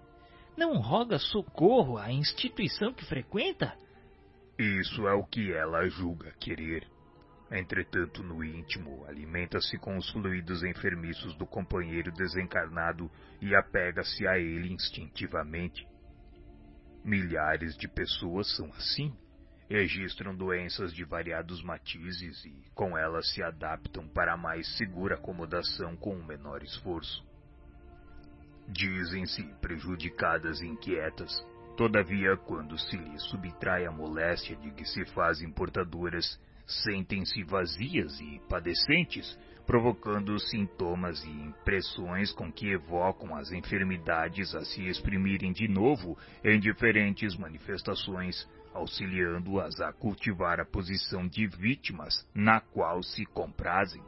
Não 0.58 0.77
roga 0.77 1.18
socorro 1.18 1.98
à 1.98 2.11
instituição 2.11 2.93
que 2.93 3.06
frequenta? 3.06 3.76
Isso 4.60 5.08
é 5.08 5.14
o 5.14 5.26
que 5.26 5.52
ela 5.52 5.88
julga 5.88 6.32
querer. 6.40 6.88
Entretanto, 7.52 8.24
no 8.24 8.43
íntimo, 8.43 9.06
alimenta-se 9.06 9.77
com 9.77 9.98
os 9.98 10.10
fluidos 10.11 10.64
enfermiços 10.64 11.35
do 11.35 11.45
companheiro 11.45 12.11
desencarnado 12.11 13.10
e 13.42 13.56
apega-se 13.56 14.27
a 14.27 14.38
ele 14.38 14.72
instintivamente. 14.72 15.88
Milhares 17.03 17.76
de 17.77 17.88
pessoas 17.88 18.56
são 18.56 18.68
assim 18.74 19.14
registram 19.74 20.35
doenças 20.35 20.93
de 20.93 21.03
variados 21.03 21.64
matizes 21.64 22.45
e 22.45 22.53
com 22.76 22.95
elas 22.95 23.34
se 23.34 23.42
adaptam 23.42 24.08
para 24.08 24.38
mais 24.38 24.68
segura 24.77 25.16
acomodação 25.16 25.95
com 25.95 26.14
um 26.16 26.24
menor 26.24 26.61
esforço. 26.61 27.26
Dizem-se 28.68 29.42
prejudicadas 29.60 30.61
e 30.61 30.68
inquietas, 30.68 31.43
todavia, 31.76 32.38
quando 32.38 32.77
se 32.77 32.95
lhes 32.95 33.24
subtrai 33.24 33.88
a 33.88 33.92
moléstia 33.92 34.56
de 34.58 34.69
que 34.69 34.85
se 34.85 35.06
fazem 35.06 35.52
portadoras, 35.52 36.40
sentem-se 36.68 37.43
vazias 37.43 38.19
e 38.19 38.40
padecentes, 38.48 39.35
provocando 39.66 40.38
sintomas 40.40 41.24
e 41.24 41.32
impressões 41.32 42.32
com 42.32 42.52
que 42.52 42.69
evocam 42.69 43.35
as 43.35 43.52
enfermidades 43.52 44.53
a 44.53 44.64
se 44.64 44.88
exprimirem 44.88 45.52
de 45.52 45.68
novo 45.68 46.16
em 46.43 46.60
diferentes 46.60 47.35
manifestações, 47.35 48.48
auxiliando-as 48.74 49.80
a 49.82 49.93
cultivar 49.93 50.60
a 50.60 50.66
posição 50.66 51.27
de 51.27 51.48
vítimas 51.48 52.27
na 52.34 52.60
qual 52.60 53.02
se 53.03 53.26
comprazem. 53.26 54.02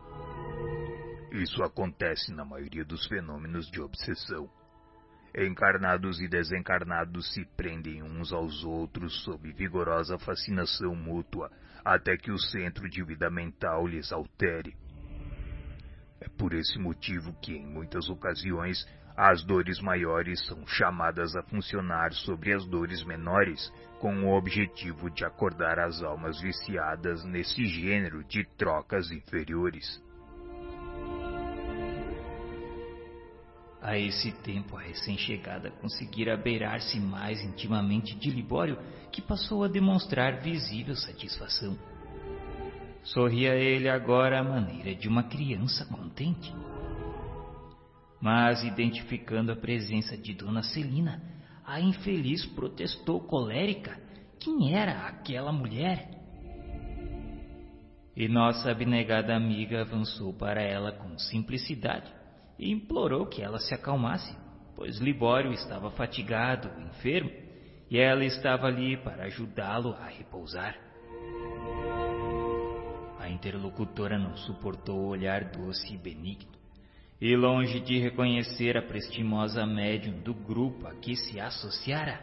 Isso 1.32 1.64
acontece 1.64 2.34
na 2.34 2.46
maioria 2.46 2.86
dos 2.86 3.06
fenômenos 3.08 3.70
de 3.70 3.82
obsessão. 3.82 4.50
Encarnados 5.38 6.22
e 6.22 6.30
desencarnados 6.30 7.34
se 7.34 7.44
prendem 7.58 8.02
uns 8.02 8.32
aos 8.32 8.64
outros 8.64 9.24
sob 9.24 9.52
vigorosa 9.52 10.18
fascinação 10.18 10.96
mútua, 10.96 11.52
até 11.84 12.16
que 12.16 12.32
o 12.32 12.40
centro 12.40 12.90
de 12.90 13.04
vida 13.04 13.30
mental 13.30 13.86
lhes 13.86 14.14
altere. 14.14 14.76
É 16.22 16.30
por 16.30 16.54
esse 16.54 16.80
motivo 16.80 17.34
que, 17.42 17.54
em 17.54 17.66
muitas 17.66 18.08
ocasiões, 18.08 18.88
as 19.18 19.44
dores 19.44 19.80
maiores 19.80 20.46
são 20.46 20.68
chamadas 20.68 21.36
a 21.36 21.44
funcionar 21.44 22.12
sobre 22.12 22.54
as 22.54 22.66
dores 22.66 23.04
menores, 23.04 23.72
com 24.00 24.26
o 24.26 24.36
objetivo 24.36 25.10
de 25.10 25.24
acordar 25.24 25.80
as 25.80 26.04
almas 26.04 26.40
viciadas 26.42 27.24
nesse 27.24 27.66
gênero 27.66 28.24
de 28.26 28.44
trocas 28.58 29.10
inferiores. 29.12 30.04
A 33.82 33.98
esse 33.98 34.32
tempo, 34.32 34.76
a 34.76 34.82
recém-chegada 34.82 35.70
conseguira 35.70 36.36
beirar-se 36.36 37.00
mais 37.00 37.40
intimamente 37.42 38.16
de 38.16 38.32
Libório, 38.32 38.78
que 39.12 39.22
passou 39.22 39.64
a 39.64 39.68
demonstrar 39.68 40.42
visível 40.42 40.96
satisfação. 40.96 41.78
Sorria 43.04 43.54
ele 43.54 43.88
agora 43.88 44.40
à 44.40 44.44
maneira 44.44 44.96
de 44.96 45.08
uma 45.08 45.24
criança 45.24 45.86
contente. 45.86 46.52
Mas, 48.22 48.64
identificando 48.64 49.52
a 49.52 49.56
presença 49.56 50.18
de 50.18 50.34
Dona 50.34 50.64
Celina, 50.64 51.22
a 51.66 51.80
infeliz 51.80 52.46
protestou 52.46 53.20
colérica 53.22 54.00
quem 54.40 54.74
era 54.76 55.08
aquela 55.08 55.52
mulher. 55.52 56.10
E 58.16 58.28
nossa 58.28 58.72
abnegada 58.72 59.36
amiga 59.36 59.82
avançou 59.82 60.34
para 60.34 60.62
ela 60.62 60.92
com 60.92 61.18
simplicidade 61.18 62.12
e 62.58 62.72
implorou 62.72 63.26
que 63.26 63.42
ela 63.42 63.60
se 63.60 63.74
acalmasse, 63.74 64.36
pois 64.76 65.00
Libório 65.00 65.52
estava 65.52 65.92
fatigado, 65.92 66.70
enfermo, 66.82 67.32
e 67.90 67.98
ela 67.98 68.24
estava 68.24 68.68
ali 68.68 68.98
para 68.98 69.26
ajudá-lo 69.26 69.94
a 69.94 70.08
repousar. 70.08 70.76
A 73.20 73.30
interlocutora 73.30 74.18
não 74.18 74.38
suportou 74.38 75.00
o 75.00 75.08
olhar 75.08 75.46
doce 75.46 75.94
e 75.94 75.98
benigno, 75.98 76.52
e 77.20 77.36
longe 77.36 77.80
de 77.80 78.00
reconhecer 78.00 78.78
a 78.78 78.82
prestimosa 78.82 79.66
médium 79.66 80.20
do 80.22 80.34
grupo 80.34 80.88
a 80.88 80.96
que 80.96 81.16
se 81.16 81.40
associara, 81.40 82.22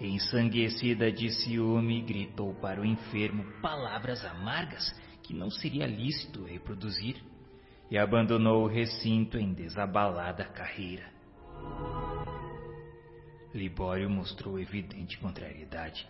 ensanguecida 0.00 1.10
de 1.10 1.30
ciúme, 1.30 2.02
gritou 2.02 2.54
para 2.54 2.80
o 2.80 2.84
enfermo 2.84 3.44
palavras 3.62 4.24
amargas 4.24 4.92
que 5.22 5.32
não 5.32 5.50
seria 5.50 5.86
lícito 5.86 6.44
reproduzir, 6.44 7.16
e 7.90 7.98
abandonou 7.98 8.64
o 8.64 8.66
recinto 8.66 9.38
em 9.38 9.52
desabalada 9.52 10.44
carreira. 10.44 11.04
Libório 13.54 14.10
mostrou 14.10 14.58
evidente 14.58 15.18
contrariedade. 15.18 16.06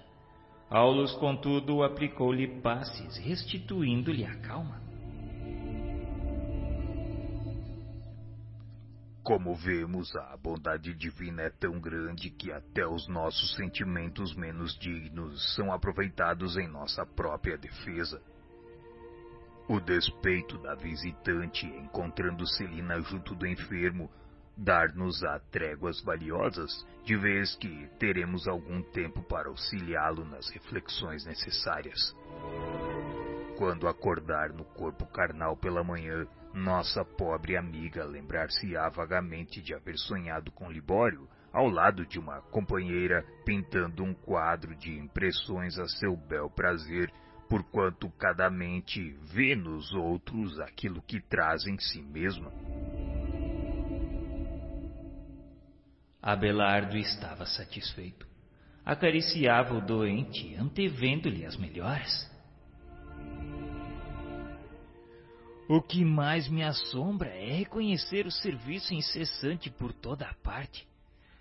Aulus, 0.70 1.12
contudo, 1.16 1.82
aplicou-lhe 1.82 2.60
passes, 2.60 3.18
restituindo-lhe 3.18 4.24
a 4.24 4.34
calma. 4.36 4.83
Como 9.24 9.54
vemos, 9.54 10.14
a 10.14 10.36
bondade 10.36 10.92
divina 10.92 11.44
é 11.44 11.48
tão 11.48 11.80
grande 11.80 12.28
que 12.28 12.52
até 12.52 12.86
os 12.86 13.08
nossos 13.08 13.56
sentimentos 13.56 14.36
menos 14.36 14.78
dignos 14.78 15.54
são 15.54 15.72
aproveitados 15.72 16.58
em 16.58 16.68
nossa 16.68 17.06
própria 17.06 17.56
defesa. 17.56 18.20
O 19.66 19.80
despeito 19.80 20.58
da 20.58 20.74
visitante 20.74 21.64
encontrando 21.64 22.46
Celina 22.46 23.00
junto 23.00 23.34
do 23.34 23.46
enfermo 23.46 24.10
dar-nos-á 24.58 25.40
tréguas 25.50 26.02
valiosas, 26.02 26.86
de 27.02 27.16
vez 27.16 27.56
que 27.56 27.88
teremos 27.98 28.46
algum 28.46 28.82
tempo 28.82 29.22
para 29.22 29.48
auxiliá-lo 29.48 30.26
nas 30.26 30.50
reflexões 30.50 31.24
necessárias. 31.24 32.14
Quando 33.56 33.88
acordar 33.88 34.52
no 34.52 34.64
corpo 34.64 35.06
carnal 35.06 35.56
pela 35.56 35.82
manhã, 35.82 36.26
nossa 36.54 37.04
pobre 37.04 37.56
amiga 37.56 38.04
lembrar-se-á 38.04 38.88
vagamente 38.88 39.60
de 39.60 39.74
haver 39.74 39.98
sonhado 39.98 40.52
com 40.52 40.70
Libório, 40.70 41.28
ao 41.52 41.68
lado 41.68 42.06
de 42.06 42.18
uma 42.18 42.40
companheira, 42.40 43.24
pintando 43.44 44.02
um 44.04 44.14
quadro 44.14 44.74
de 44.76 44.96
impressões 44.96 45.78
a 45.78 45.86
seu 45.86 46.16
bel 46.16 46.48
prazer, 46.48 47.12
porquanto 47.48 48.08
cada 48.18 48.48
mente 48.48 49.16
vê 49.32 49.54
nos 49.54 49.92
outros 49.92 50.58
aquilo 50.60 51.02
que 51.02 51.20
traz 51.20 51.66
em 51.66 51.78
si 51.78 52.00
mesma. 52.02 52.52
Abelardo 56.22 56.96
estava 56.96 57.44
satisfeito. 57.44 58.26
Acariciava 58.84 59.74
o 59.74 59.80
doente, 59.80 60.54
antevendo-lhe 60.56 61.44
as 61.44 61.56
melhores. 61.56 62.33
O 65.68 65.80
que 65.80 66.04
mais 66.04 66.48
me 66.48 66.62
assombra 66.62 67.28
é 67.28 67.56
reconhecer 67.56 68.26
o 68.26 68.30
serviço 68.30 68.92
incessante 68.94 69.70
por 69.70 69.92
toda 69.92 70.26
a 70.26 70.34
parte, 70.34 70.86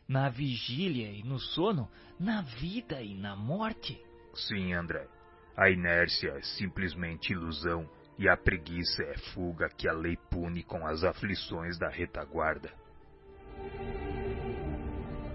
na 0.07 0.29
vigília 0.29 1.11
e 1.11 1.23
no 1.23 1.39
sono, 1.39 1.89
na 2.19 2.41
vida 2.41 3.01
e 3.01 3.13
na 3.13 3.35
morte. 3.35 4.01
Sim, 4.33 4.73
André. 4.73 5.07
A 5.55 5.69
inércia 5.69 6.29
é 6.31 6.41
simplesmente 6.41 7.33
ilusão 7.33 7.87
e 8.17 8.27
a 8.27 8.35
preguiça 8.37 9.03
é 9.03 9.17
fuga 9.33 9.69
que 9.69 9.87
a 9.87 9.93
lei 9.93 10.17
pune 10.31 10.63
com 10.63 10.85
as 10.87 11.03
aflições 11.03 11.77
da 11.77 11.89
retaguarda 11.89 12.71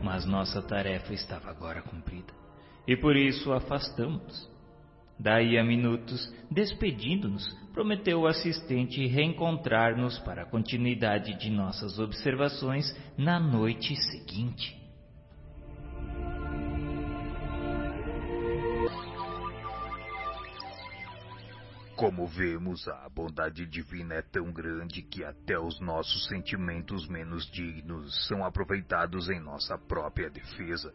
mas 0.02 0.24
nossa 0.24 0.62
tarefa 0.62 1.12
estava 1.12 1.50
agora 1.50 1.82
cumprida, 1.82 2.32
e 2.86 2.96
por 2.96 3.16
isso 3.16 3.52
afastamos-nos. 3.52 4.57
Daí 5.18 5.58
a 5.58 5.64
minutos, 5.64 6.32
despedindo-nos, 6.50 7.44
prometeu 7.72 8.20
o 8.20 8.26
assistente 8.26 9.04
reencontrar-nos 9.06 10.18
para 10.20 10.42
a 10.42 10.46
continuidade 10.46 11.36
de 11.38 11.50
nossas 11.50 11.98
observações 11.98 12.96
na 13.16 13.40
noite 13.40 13.96
seguinte. 13.96 14.78
Como 21.98 22.28
vemos, 22.28 22.86
a 22.86 23.08
bondade 23.08 23.66
divina 23.66 24.14
é 24.14 24.22
tão 24.22 24.52
grande 24.52 25.02
que 25.02 25.24
até 25.24 25.58
os 25.58 25.80
nossos 25.80 26.28
sentimentos 26.28 27.08
menos 27.08 27.50
dignos 27.50 28.28
são 28.28 28.44
aproveitados 28.44 29.28
em 29.28 29.40
nossa 29.40 29.76
própria 29.76 30.30
defesa. 30.30 30.94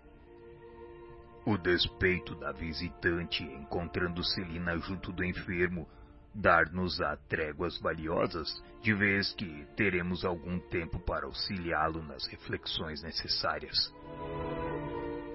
O 1.45 1.57
despeito 1.57 2.35
da 2.35 2.53
visitante 2.53 3.43
encontrando 3.43 4.23
Celina 4.23 4.77
junto 4.77 5.11
do 5.11 5.25
enfermo 5.25 5.85
dar-nos-á 6.33 7.17
tréguas 7.27 7.77
valiosas, 7.79 8.49
de 8.81 8.93
vez 8.93 9.33
que 9.33 9.67
teremos 9.75 10.23
algum 10.23 10.57
tempo 10.57 10.99
para 10.99 11.25
auxiliá-lo 11.25 12.01
nas 12.01 12.25
reflexões 12.27 13.03
necessárias. 13.03 13.93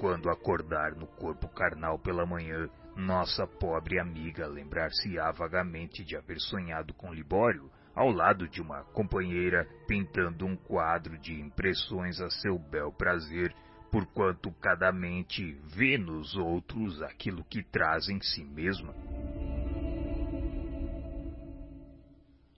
Quando 0.01 0.31
acordar 0.31 0.95
no 0.95 1.07
corpo 1.07 1.47
carnal 1.49 1.99
pela 1.99 2.25
manhã, 2.25 2.71
nossa 2.97 3.47
pobre 3.47 3.99
amiga 3.99 4.47
lembrar-se-á 4.47 5.31
vagamente 5.33 6.03
de 6.03 6.17
haver 6.17 6.41
sonhado 6.41 6.95
com 6.95 7.13
Libório, 7.13 7.71
ao 7.95 8.11
lado 8.11 8.49
de 8.49 8.63
uma 8.63 8.83
companheira, 8.93 9.69
pintando 9.87 10.47
um 10.47 10.57
quadro 10.57 11.19
de 11.19 11.39
impressões 11.39 12.21
a 12.21 12.31
seu 12.31 12.59
bel 12.59 12.93
prazer, 12.93 13.55
porquanto 13.91 14.51
cada 14.61 14.93
mente 14.93 15.53
vê 15.67 15.97
nos 15.97 16.37
outros 16.37 17.01
aquilo 17.03 17.45
que 17.45 17.63
traz 17.63 18.09
em 18.09 18.21
si 18.21 18.45
mesma. 18.45 18.95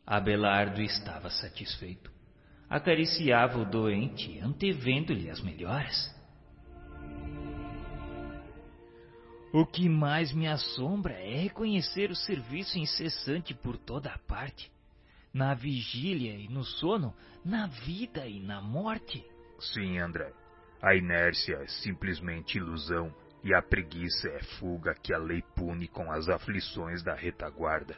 Abelardo 0.06 0.82
estava 0.82 1.30
satisfeito. 1.30 2.10
Acariciava 2.68 3.58
o 3.58 3.64
doente, 3.64 4.38
antevendo-lhe 4.40 5.30
as 5.30 5.40
melhores. 5.40 6.12
O 9.52 9.66
que 9.66 9.88
mais 9.88 10.32
me 10.32 10.46
assombra 10.46 11.14
é 11.14 11.42
reconhecer 11.42 12.10
o 12.10 12.14
serviço 12.14 12.78
incessante 12.78 13.52
por 13.52 13.76
toda 13.76 14.10
a 14.10 14.18
parte, 14.18 14.70
na 15.34 15.54
vigília 15.54 16.34
e 16.34 16.48
no 16.48 16.62
sono, 16.62 17.12
na 17.44 17.66
vida 17.66 18.26
e 18.28 18.38
na 18.38 18.60
morte. 18.60 19.24
Sim, 19.58 19.98
André. 19.98 20.32
A 20.82 20.94
inércia 20.94 21.56
é 21.56 21.66
simplesmente 21.66 22.58
ilusão 22.58 23.14
e 23.44 23.54
a 23.54 23.62
preguiça 23.62 24.28
é 24.28 24.42
fuga 24.58 24.94
que 24.94 25.12
a 25.12 25.18
lei 25.18 25.42
pune 25.54 25.88
com 25.88 26.10
as 26.10 26.28
aflições 26.28 27.02
da 27.02 27.14
retaguarda. 27.14 27.96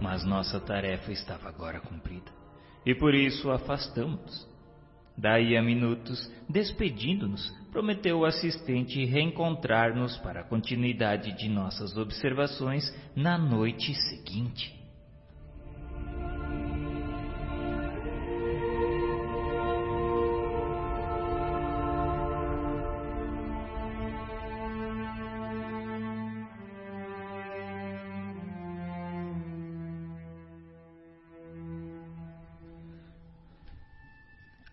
Mas 0.00 0.24
nossa 0.24 0.60
tarefa 0.60 1.10
estava 1.10 1.48
agora 1.48 1.80
cumprida, 1.80 2.30
e 2.86 2.94
por 2.94 3.14
isso 3.14 3.50
afastamos-nos 3.50 4.48
Daí 5.20 5.56
a 5.56 5.62
minutos, 5.62 6.32
despedindo-nos, 6.48 7.50
prometeu 7.72 8.20
o 8.20 8.24
assistente 8.24 9.04
reencontrar-nos 9.04 10.16
para 10.18 10.42
a 10.42 10.44
continuidade 10.44 11.36
de 11.36 11.48
nossas 11.48 11.96
observações 11.96 12.84
na 13.16 13.36
noite 13.36 13.92
seguinte. 13.94 14.77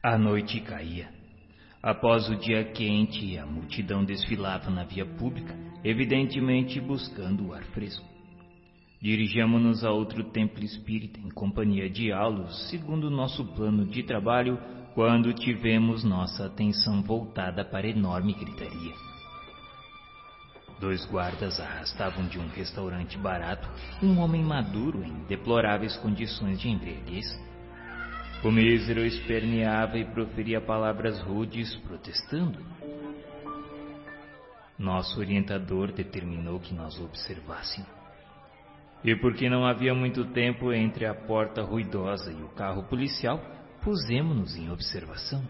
A 0.07 0.19
noite 0.19 0.59
caía. 0.59 1.09
Após 1.81 2.29
o 2.29 2.35
dia 2.35 2.63
quente, 2.63 3.39
a 3.39 3.45
multidão 3.47 4.05
desfilava 4.05 4.69
na 4.69 4.83
via 4.83 5.03
pública, 5.03 5.57
evidentemente 5.83 6.79
buscando 6.79 7.47
o 7.47 7.53
ar 7.55 7.63
fresco. 7.73 8.05
Dirigíamos-nos 9.01 9.83
a 9.83 9.89
outro 9.89 10.23
templo 10.25 10.63
espírita 10.63 11.19
em 11.19 11.31
companhia 11.31 11.89
de 11.89 12.11
Aulus, 12.11 12.69
segundo 12.69 13.09
nosso 13.09 13.43
plano 13.55 13.83
de 13.83 14.03
trabalho, 14.03 14.59
quando 14.93 15.33
tivemos 15.33 16.03
nossa 16.03 16.45
atenção 16.45 17.01
voltada 17.01 17.65
para 17.65 17.89
enorme 17.89 18.33
gritaria. 18.33 18.93
Dois 20.79 21.03
guardas 21.07 21.59
arrastavam 21.59 22.27
de 22.27 22.37
um 22.37 22.47
restaurante 22.49 23.17
barato 23.17 23.67
um 24.03 24.19
homem 24.19 24.43
maduro 24.43 25.03
em 25.03 25.25
deploráveis 25.27 25.97
condições 25.97 26.59
de 26.59 26.69
embriaguez. 26.69 27.25
O 28.45 28.51
mísero 28.51 29.03
esperneava 29.03 29.97
e 29.97 30.05
proferia 30.05 30.61
palavras 30.61 31.19
rudes, 31.19 31.75
protestando. 31.77 32.63
Nosso 34.77 35.19
orientador 35.19 35.91
determinou 35.91 36.59
que 36.59 36.71
nós 36.71 37.01
observássemos. 37.01 37.89
E 39.03 39.15
porque 39.15 39.49
não 39.49 39.65
havia 39.65 39.95
muito 39.95 40.25
tempo 40.25 40.71
entre 40.71 41.07
a 41.07 41.15
porta 41.15 41.63
ruidosa 41.63 42.31
e 42.31 42.43
o 42.43 42.49
carro 42.49 42.83
policial, 42.83 43.41
pusemos-nos 43.81 44.55
em 44.55 44.69
observação. 44.69 45.43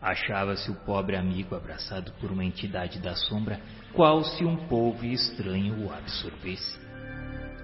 Achava-se 0.00 0.70
o 0.70 0.76
pobre 0.86 1.14
amigo 1.14 1.54
abraçado 1.54 2.10
por 2.12 2.30
uma 2.30 2.42
entidade 2.42 3.00
da 3.00 3.14
sombra, 3.14 3.60
qual 3.92 4.24
se 4.24 4.46
um 4.46 4.56
povo 4.66 5.04
estranho 5.04 5.84
o 5.84 5.92
absorvesse. 5.92 6.91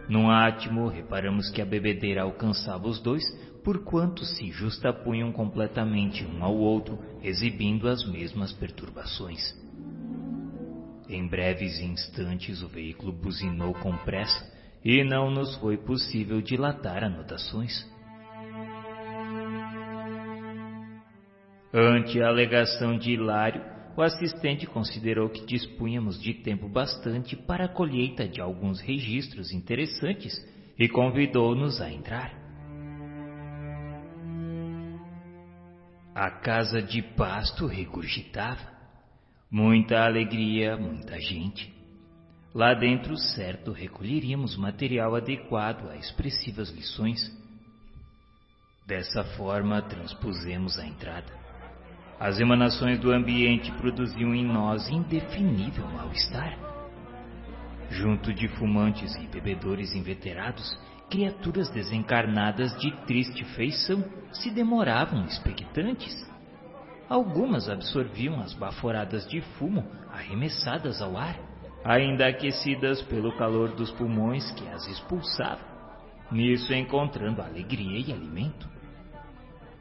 Num 0.09 0.31
átimo, 0.31 0.89
reparamos 0.89 1.51
que 1.51 1.61
a 1.61 1.67
bebedeira 1.67 2.23
alcançava 2.23 2.89
os 2.89 2.99
dois, 3.01 3.23
porquanto 3.63 4.25
se 4.25 4.51
justapunham 4.51 5.31
completamente 5.31 6.25
um 6.25 6.43
ao 6.43 6.57
outro, 6.57 6.99
exibindo 7.23 7.87
as 7.89 8.09
mesmas 8.11 8.53
perturbações. 8.53 9.55
Em 11.09 11.27
breves 11.27 11.79
instantes 11.81 12.63
o 12.63 12.69
veículo 12.69 13.13
buzinou 13.13 13.75
com 13.75 13.97
pressa 13.99 14.51
e 14.85 15.05
não 15.05 15.31
nos 15.31 15.55
foi 15.57 15.77
possível 15.77 16.41
dilatar 16.41 17.05
anotações. 17.05 17.87
Ante 21.73 22.23
a 22.23 22.29
alegação 22.29 22.97
de 22.97 23.13
Hilário, 23.13 23.63
o 23.99 24.03
assistente 24.03 24.65
considerou 24.65 25.29
que 25.29 25.45
dispunhamos 25.45 26.23
de 26.23 26.33
tempo 26.33 26.69
bastante 26.69 27.35
para 27.35 27.65
a 27.65 27.69
colheita 27.69 28.29
de 28.29 28.41
alguns 28.41 28.81
registros 28.81 29.51
interessantes 29.51 30.33
e 30.79 30.89
convidou-nos 30.89 31.81
a 31.81 31.91
entrar. 31.91 32.33
A 36.15 36.31
casa 36.31 36.81
de 36.81 37.03
pasto 37.03 37.67
regurgitava. 37.67 38.79
Muita 39.51 40.05
alegria, 40.05 40.77
muita 40.77 41.19
gente. 41.19 41.75
Lá 42.55 42.75
dentro, 42.75 43.17
certo, 43.17 43.73
recolheríamos 43.73 44.57
material 44.57 45.17
adequado 45.17 45.91
a 45.91 45.97
expressivas 45.97 46.71
lições. 46.71 47.19
Dessa 48.87 49.25
forma, 49.37 49.83
transpusemos 49.83 50.79
a 50.79 50.87
entrada. 50.87 51.38
As 52.21 52.41
emanações 52.41 52.99
do 52.99 53.13
ambiente 53.13 53.71
produziam 53.73 54.35
em 54.35 54.45
nós 54.45 54.89
indefinível 54.89 55.87
mal-estar. 55.87 56.59
Junto 57.91 58.35
de 58.35 58.49
fumantes 58.49 59.15
e 59.15 59.27
bebedores 59.29 59.95
inveterados, 59.95 60.77
criaturas 61.09 61.71
desencarnadas 61.71 62.77
de 62.79 62.91
triste 63.07 63.45
feição 63.55 64.05
se 64.33 64.51
demoravam 64.51 65.25
expectantes. 65.25 66.29
Algumas 67.09 67.69
absorviam 67.69 68.41
as 68.41 68.53
baforadas 68.53 69.27
de 69.29 69.41
fumo 69.41 69.89
arremessadas 70.13 71.01
ao 71.01 71.17
ar, 71.17 71.39
ainda 71.85 72.27
aquecidas 72.27 73.01
pelo 73.03 73.35
calor 73.39 73.71
dos 73.77 73.91
pulmões 73.93 74.51
que 74.53 74.67
as 74.69 74.87
expulsavam, 74.89 75.65
nisso 76.33 76.75
encontrando 76.75 77.41
alegria 77.41 77.99
e 77.99 78.13
alimento. 78.13 78.69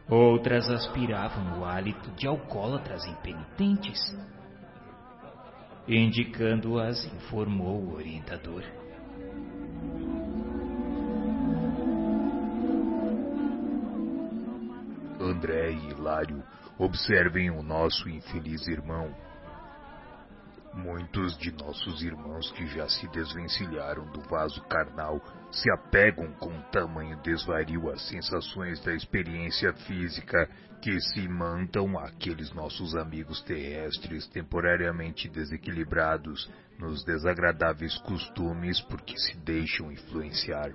Outras 0.10 0.70
aspiravam 0.70 1.60
o 1.60 1.66
hálito 1.66 2.10
de 2.12 2.28
alcoólatras 2.28 3.06
impenitentes. 3.06 4.00
Indicando-as, 5.86 7.06
informou 7.14 7.82
o 7.82 7.96
orientador. 7.96 8.64
André 15.20 15.72
e 15.72 15.90
Hilário, 15.90 16.42
observem 16.78 17.50
o 17.50 17.62
nosso 17.62 18.08
infeliz 18.08 18.66
irmão. 18.68 19.14
Muitos 20.74 21.38
de 21.38 21.52
nossos 21.52 22.02
irmãos 22.02 22.50
que 22.52 22.66
já 22.68 22.88
se 22.88 23.08
desvencilharam 23.10 24.06
do 24.12 24.22
vaso 24.22 24.62
carnal 24.70 25.20
se 25.52 25.72
apegam 25.72 26.32
com 26.34 26.62
tamanho 26.72 27.18
desvario 27.22 27.90
às 27.90 28.08
sensações 28.08 28.84
da 28.84 28.94
experiência 28.94 29.74
física 29.74 30.50
que 30.82 31.00
se 31.00 31.28
mandam 31.28 31.98
àqueles 31.98 32.54
nossos 32.54 32.96
amigos 32.96 33.42
terrestres 33.42 34.28
temporariamente 34.28 35.28
desequilibrados 35.28 36.50
nos 36.78 37.04
desagradáveis 37.04 37.98
costumes 38.00 38.80
porque 38.82 39.18
se 39.18 39.38
deixam 39.38 39.92
influenciar. 39.92 40.72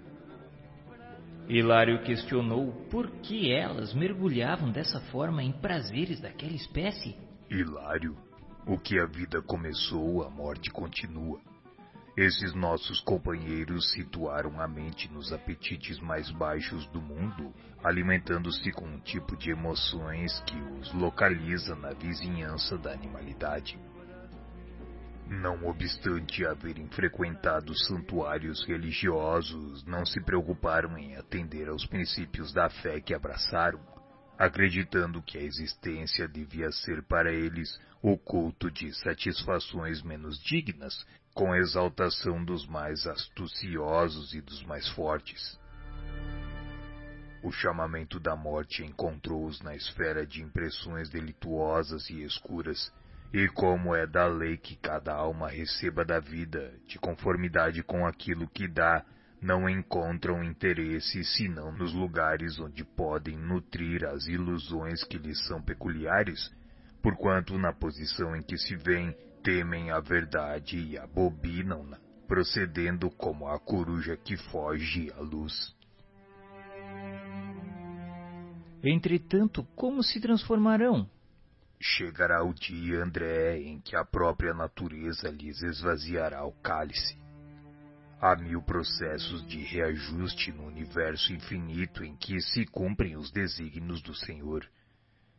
Hilário 1.49 2.03
questionou 2.03 2.72
por 2.90 3.10
que 3.21 3.53
elas 3.53 3.94
mergulhavam 3.94 4.71
dessa 4.71 5.01
forma 5.12 5.42
em 5.42 5.53
prazeres 5.53 6.21
daquela 6.21 6.55
espécie. 6.55 7.17
Hilário 7.51 8.17
o 8.67 8.78
que 8.78 8.99
a 8.99 9.06
vida 9.06 9.42
começou, 9.42 10.22
a 10.22 10.31
morte 10.31 10.71
continua. 10.71 11.40
Esses 12.16 12.52
nossos 12.54 13.00
companheiros 13.00 13.90
situaram 13.92 14.60
a 14.60 14.68
mente 14.68 15.10
nos 15.10 15.32
apetites 15.32 15.98
mais 15.98 16.30
baixos 16.30 16.86
do 16.88 17.00
mundo, 17.00 17.54
alimentando-se 17.82 18.70
com 18.72 18.84
um 18.84 19.00
tipo 19.00 19.34
de 19.34 19.50
emoções 19.50 20.38
que 20.40 20.56
os 20.78 20.92
localiza 20.92 21.74
na 21.74 21.92
vizinhança 21.94 22.76
da 22.76 22.92
animalidade. 22.92 23.78
Não 25.26 25.66
obstante 25.66 26.44
haverem 26.44 26.86
frequentado 26.88 27.74
santuários 27.86 28.62
religiosos, 28.66 29.82
não 29.86 30.04
se 30.04 30.20
preocuparam 30.20 30.98
em 30.98 31.16
atender 31.16 31.70
aos 31.70 31.86
princípios 31.86 32.52
da 32.52 32.68
fé 32.68 33.00
que 33.00 33.14
abraçaram 33.14 33.80
acreditando 34.42 35.22
que 35.22 35.38
a 35.38 35.42
existência 35.42 36.26
devia 36.26 36.70
ser 36.72 37.02
para 37.04 37.32
eles 37.32 37.78
o 38.02 38.18
culto 38.18 38.70
de 38.72 38.92
satisfações 38.92 40.02
menos 40.02 40.36
dignas, 40.42 41.06
com 41.34 41.54
exaltação 41.54 42.44
dos 42.44 42.66
mais 42.66 43.06
astuciosos 43.06 44.34
e 44.34 44.40
dos 44.40 44.62
mais 44.65 44.88
fortes. 44.90 45.58
O 47.42 47.50
chamamento 47.50 48.20
da 48.20 48.36
morte 48.36 48.84
encontrou-os 48.84 49.60
na 49.62 49.74
esfera 49.74 50.26
de 50.26 50.42
impressões 50.42 51.08
delituosas 51.10 52.08
e 52.10 52.22
escuras, 52.22 52.92
e 53.32 53.48
como 53.48 53.94
é 53.94 54.06
da 54.06 54.26
lei 54.26 54.56
que 54.56 54.76
cada 54.76 55.15
alma 55.15 55.48
receba 55.48 56.04
da 56.04 56.20
vida, 56.20 56.72
de 56.86 56.98
conformidade 56.98 57.82
com 57.82 58.06
aquilo 58.06 58.47
que 58.47 58.68
dá, 58.68 59.04
não 59.40 59.68
encontram 59.68 60.44
interesse 60.44 61.24
senão 61.24 61.72
nos 61.72 61.92
lugares 61.92 62.60
onde 62.60 62.84
podem 62.84 63.36
nutrir 63.36 64.04
as 64.04 64.26
ilusões 64.28 65.02
que 65.02 65.18
lhes 65.18 65.44
são 65.47 65.60
peculiares, 65.60 66.54
porquanto 67.02 67.58
na 67.58 67.72
posição 67.72 68.36
em 68.36 68.42
que 68.42 68.56
se 68.56 68.76
vêem 68.76 69.16
temem 69.42 69.91
a 69.91 70.01
verdade 70.01 70.78
e 70.78 70.99
abominam-na, 70.99 71.99
procedendo 72.26 73.10
como 73.10 73.49
a 73.49 73.58
coruja 73.58 74.17
que 74.17 74.37
foge 74.37 75.12
à 75.12 75.21
luz. 75.21 75.75
Entretanto, 78.83 79.65
como 79.76 80.03
se 80.03 80.21
transformarão? 80.21 81.08
Chegará 81.81 82.44
o 82.44 82.55
dia, 82.55 83.03
André, 83.03 83.58
em 83.60 83.81
que 83.81 83.97
a 83.97 84.05
própria 84.05 84.55
natureza 84.55 85.28
lhes 85.31 85.62
esvaziará 85.62 86.44
o 86.44 86.53
cálice 86.53 87.23
Há 88.23 88.37
mil 88.37 88.62
processos 88.62 89.44
de 89.49 89.58
reajuste 89.65 90.53
no 90.53 90.65
universo 90.65 91.33
infinito 91.33 92.05
em 92.05 92.15
que 92.15 92.41
se 92.41 92.65
cumprem 92.67 93.17
os 93.17 93.33
desígnios 93.33 94.01
do 94.01 94.15
Senhor. 94.15 94.65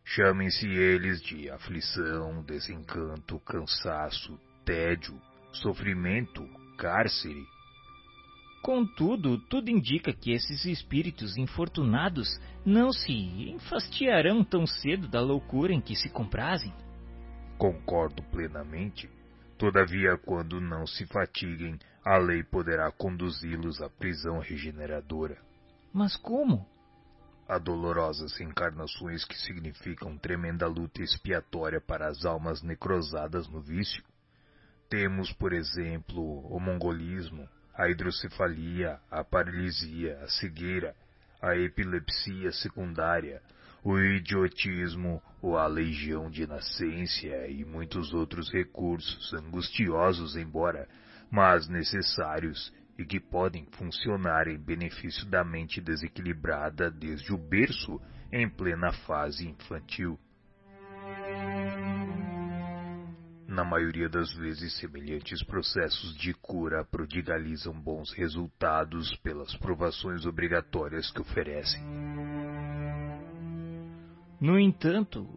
Chamem-se 0.06 0.68
eles 0.68 1.22
de 1.22 1.50
aflição, 1.50 2.44
desencanto, 2.44 3.40
cansaço, 3.40 4.40
tédio, 4.66 5.19
sofrimento, 5.53 6.48
cárcere. 6.78 7.48
Contudo, 8.62 9.38
tudo 9.50 9.69
indica 9.69 10.14
que 10.14 10.32
esses 10.32 10.66
espíritos 10.66 11.38
infortunados 11.38 12.40
não 12.66 12.92
se 12.92 13.12
enfastiarão 13.50 14.44
tão 14.44 14.66
cedo 14.66 15.08
da 15.08 15.19
loucura 15.19 15.74
em 15.74 15.82
que 15.82 15.96
se 15.96 16.10
comprazem. 16.10 16.74
Concordo 17.58 18.24
plenamente. 18.24 19.10
Todavia, 19.58 20.18
quando 20.18 20.60
não 20.60 20.86
se 20.86 21.06
fatiguem, 21.08 21.78
a 22.03 22.18
lei 22.18 22.44
poderá 22.44 22.92
conduzi-los 22.92 23.82
à 23.82 23.90
prisão 23.90 24.40
regeneradora. 24.40 25.38
Mas 25.94 26.16
como? 26.16 26.66
Há 27.53 27.60
dolorosas 27.60 28.42
encarnações 28.42 29.24
que 29.24 29.38
significam 29.38 30.18
tremenda 30.18 30.66
luta 30.66 31.03
expiatória 31.03 31.80
para 31.80 32.08
as 32.08 32.26
almas 32.26 32.64
necrosadas 32.64 33.48
no 33.48 33.62
vício. 33.62 34.03
Temos, 34.90 35.32
por 35.34 35.53
exemplo, 35.53 36.40
o 36.48 36.60
mongolismo, 36.60 37.48
a 37.76 37.88
hidrocefalia, 37.88 39.00
a 39.12 39.24
paralisia, 39.24 40.18
a 40.24 40.28
cegueira, 40.30 40.96
a 41.40 41.56
epilepsia 41.56 42.52
secundária, 42.53 43.40
o 43.84 44.00
idiotismo 44.00 45.22
ou 45.40 45.56
a 45.56 45.68
legião 45.68 46.32
de 46.32 46.48
nascência 46.48 47.48
e 47.48 47.64
muitos 47.64 48.16
outros 48.16 48.52
recursos 48.52 49.32
angustiosos, 49.32 50.36
embora, 50.36 50.90
mas 51.30 51.68
necessários 51.68 52.74
e 52.97 53.06
que 53.06 53.19
podem 53.19 53.65
funcionar 53.72 54.47
em 54.47 54.58
benefício 54.58 55.26
da 55.26 55.43
mente 55.43 55.81
desequilibrada 55.81 56.92
desde 56.92 57.33
o 57.33 57.38
berço 57.38 57.99
em 58.31 58.49
plena 58.49 58.92
fase 58.92 59.47
infantil. 59.47 60.19
Na 63.47 63.63
maioria 63.63 64.09
das 64.09 64.33
vezes, 64.33 64.74
semelhantes 64.79 65.43
processos 65.43 66.15
de 66.17 66.33
cura 66.33 66.83
prodigalizam 66.83 67.74
bons 67.74 68.11
resultados 68.13 69.15
pelas 69.17 69.56
provações 69.58 70.26
obrigatórias 70.26 71.11
que 71.11 71.22
oferecem. 71.22 71.81
No 74.42 74.59
entanto, 74.59 75.27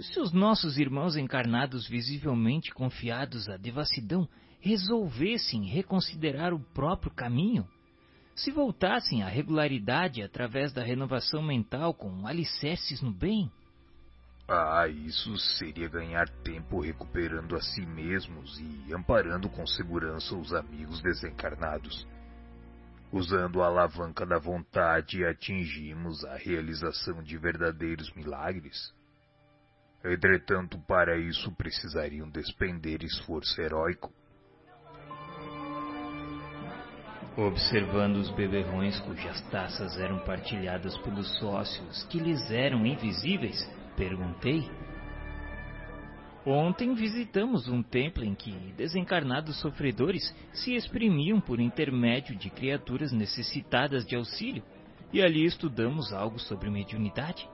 se 0.00 0.18
os 0.18 0.32
nossos 0.32 0.78
irmãos 0.78 1.16
encarnados 1.16 1.86
visivelmente 1.86 2.72
confiados 2.72 3.48
à 3.48 3.56
devassidão 3.56 4.28
resolvessem 4.60 5.64
reconsiderar 5.64 6.52
o 6.52 6.60
próprio 6.60 7.10
caminho, 7.10 7.66
se 8.34 8.50
voltassem 8.50 9.22
à 9.22 9.28
regularidade 9.28 10.22
através 10.22 10.72
da 10.72 10.82
renovação 10.82 11.42
mental 11.42 11.94
com 11.94 12.26
alicerces 12.26 13.00
no 13.00 13.10
bem, 13.10 13.50
ah, 14.48 14.86
isso 14.86 15.36
seria 15.58 15.88
ganhar 15.88 16.28
tempo 16.44 16.80
recuperando 16.80 17.56
a 17.56 17.60
si 17.60 17.84
mesmos 17.84 18.60
e 18.60 18.94
amparando 18.94 19.48
com 19.48 19.66
segurança 19.66 20.36
os 20.36 20.54
amigos 20.54 21.02
desencarnados. 21.02 22.06
Usando 23.10 23.60
a 23.60 23.66
alavanca 23.66 24.24
da 24.24 24.38
vontade, 24.38 25.24
atingimos 25.24 26.24
a 26.24 26.36
realização 26.36 27.24
de 27.24 27.36
verdadeiros 27.36 28.12
milagres. 28.14 28.94
Entretanto, 30.04 30.78
para 30.86 31.18
isso 31.18 31.50
precisariam 31.56 32.30
despender 32.30 33.02
esforço 33.02 33.60
heróico. 33.60 34.12
Observando 37.36 38.16
os 38.16 38.30
beberrões 38.30 38.98
cujas 39.00 39.40
taças 39.50 39.98
eram 39.98 40.20
partilhadas 40.20 40.96
pelos 40.98 41.38
sócios 41.38 42.04
que 42.04 42.18
lhes 42.18 42.50
eram 42.50 42.86
invisíveis, 42.86 43.68
Perguntei. 43.96 44.70
Ontem 46.44 46.94
visitamos 46.94 47.66
um 47.66 47.82
templo 47.82 48.22
em 48.22 48.34
que 48.34 48.52
desencarnados 48.76 49.58
sofredores 49.60 50.34
se 50.52 50.74
exprimiam 50.74 51.40
por 51.40 51.58
intermédio 51.58 52.36
de 52.36 52.50
criaturas 52.50 53.10
necessitadas 53.10 54.06
de 54.06 54.14
auxílio, 54.14 54.62
e 55.12 55.22
ali 55.22 55.44
estudamos 55.44 56.12
algo 56.12 56.38
sobre 56.38 56.70
mediunidade. 56.70 57.48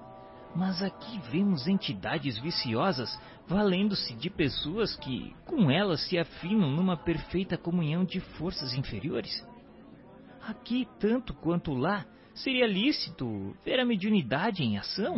Mas 0.54 0.82
aqui 0.82 1.20
vemos 1.30 1.68
entidades 1.68 2.38
viciosas 2.38 3.18
valendo-se 3.46 4.14
de 4.14 4.28
pessoas 4.28 4.96
que, 4.96 5.34
com 5.46 5.70
elas, 5.70 6.06
se 6.08 6.18
afinam 6.18 6.70
numa 6.70 6.96
perfeita 6.96 7.56
comunhão 7.56 8.04
de 8.04 8.20
forças 8.20 8.74
inferiores. 8.74 9.42
Aqui, 10.46 10.88
tanto 10.98 11.32
quanto 11.34 11.72
lá, 11.72 12.04
seria 12.34 12.66
lícito 12.66 13.56
ver 13.64 13.78
a 13.78 13.84
mediunidade 13.84 14.62
em 14.62 14.76
ação? 14.76 15.14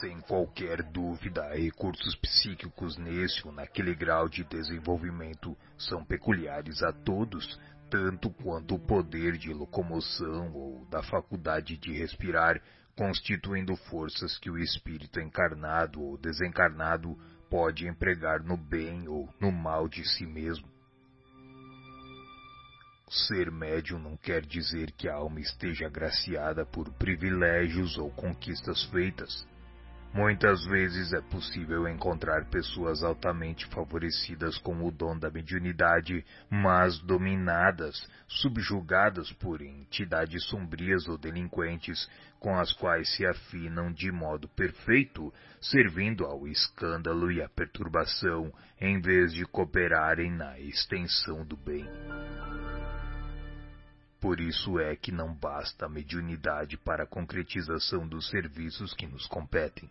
Sem 0.00 0.20
qualquer 0.20 0.82
dúvida, 0.82 1.54
recursos 1.54 2.14
psíquicos 2.16 2.96
nesse 2.96 3.46
ou 3.46 3.52
naquele 3.52 3.94
grau 3.94 4.28
de 4.28 4.44
desenvolvimento 4.44 5.56
são 5.76 6.04
peculiares 6.04 6.82
a 6.82 6.92
todos, 6.92 7.58
tanto 7.90 8.30
quanto 8.30 8.76
o 8.76 8.78
poder 8.78 9.36
de 9.36 9.52
locomoção 9.52 10.52
ou 10.54 10.86
da 10.86 11.02
faculdade 11.02 11.76
de 11.76 11.92
respirar, 11.92 12.62
constituindo 12.96 13.74
forças 13.76 14.38
que 14.38 14.48
o 14.48 14.56
espírito 14.56 15.20
encarnado 15.20 16.00
ou 16.00 16.16
desencarnado 16.16 17.18
pode 17.50 17.86
empregar 17.86 18.42
no 18.42 18.56
bem 18.56 19.08
ou 19.08 19.28
no 19.40 19.50
mal 19.50 19.88
de 19.88 20.08
si 20.08 20.24
mesmo. 20.24 20.73
Ser 23.14 23.48
médium 23.48 24.00
não 24.00 24.16
quer 24.16 24.42
dizer 24.44 24.90
que 24.90 25.08
a 25.08 25.14
alma 25.14 25.38
esteja 25.38 25.86
agraciada 25.86 26.66
por 26.66 26.92
privilégios 26.94 27.96
ou 27.96 28.10
conquistas 28.10 28.82
feitas. 28.86 29.46
Muitas 30.12 30.64
vezes 30.66 31.12
é 31.12 31.20
possível 31.20 31.88
encontrar 31.88 32.44
pessoas 32.50 33.04
altamente 33.04 33.66
favorecidas 33.66 34.58
com 34.58 34.84
o 34.84 34.90
dom 34.90 35.16
da 35.16 35.30
mediunidade, 35.30 36.24
mas 36.50 36.98
dominadas, 37.00 37.96
subjugadas 38.26 39.32
por 39.34 39.62
entidades 39.62 40.44
sombrias 40.46 41.08
ou 41.08 41.16
delinquentes, 41.16 42.08
com 42.40 42.56
as 42.58 42.72
quais 42.72 43.14
se 43.14 43.24
afinam 43.24 43.92
de 43.92 44.10
modo 44.10 44.48
perfeito, 44.48 45.32
servindo 45.60 46.24
ao 46.24 46.48
escândalo 46.48 47.30
e 47.30 47.40
à 47.40 47.48
perturbação, 47.48 48.52
em 48.80 49.00
vez 49.00 49.32
de 49.32 49.44
cooperarem 49.44 50.32
na 50.32 50.58
extensão 50.58 51.44
do 51.44 51.56
bem. 51.56 51.88
Por 54.24 54.40
isso 54.40 54.80
é 54.80 54.96
que 54.96 55.12
não 55.12 55.34
basta 55.34 55.84
a 55.84 55.88
mediunidade 55.88 56.78
para 56.78 57.04
a 57.04 57.06
concretização 57.06 58.08
dos 58.08 58.30
serviços 58.30 58.94
que 58.94 59.06
nos 59.06 59.26
competem. 59.26 59.90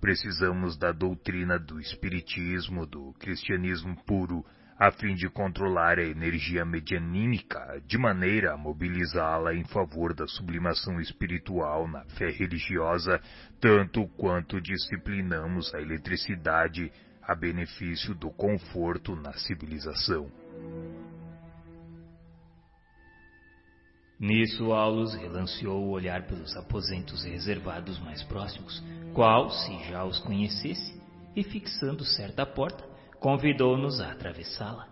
Precisamos 0.00 0.74
da 0.78 0.90
doutrina 0.90 1.58
do 1.58 1.78
Espiritismo, 1.78 2.86
do 2.86 3.12
cristianismo 3.20 3.94
puro, 4.06 4.42
a 4.78 4.90
fim 4.90 5.14
de 5.14 5.28
controlar 5.28 5.98
a 5.98 6.02
energia 6.02 6.64
medianímica, 6.64 7.78
de 7.86 7.98
maneira 7.98 8.54
a 8.54 8.56
mobilizá-la 8.56 9.54
em 9.54 9.64
favor 9.64 10.14
da 10.14 10.26
sublimação 10.26 10.98
espiritual 10.98 11.86
na 11.86 12.06
fé 12.16 12.30
religiosa, 12.30 13.20
tanto 13.60 14.08
quanto 14.16 14.62
disciplinamos 14.62 15.74
a 15.74 15.78
eletricidade 15.78 16.90
a 17.22 17.34
benefício 17.34 18.14
do 18.14 18.30
conforto 18.30 19.14
na 19.14 19.34
civilização. 19.34 20.32
Nisso 24.22 24.72
Aulus 24.72 25.14
relanceou 25.14 25.82
o 25.82 25.90
olhar 25.90 26.28
pelos 26.28 26.56
aposentos 26.56 27.24
reservados 27.24 27.98
mais 27.98 28.22
próximos, 28.22 28.80
qual, 29.12 29.50
se 29.50 29.76
já 29.90 30.04
os 30.04 30.20
conhecesse, 30.20 30.96
e 31.34 31.42
fixando 31.42 32.04
certa 32.04 32.46
porta, 32.46 32.84
convidou-nos 33.18 34.00
a 34.00 34.12
atravessá-la. 34.12 34.86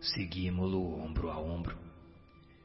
Seguimos-lo 0.00 1.04
ombro 1.04 1.30
a 1.30 1.38
ombro. 1.38 1.76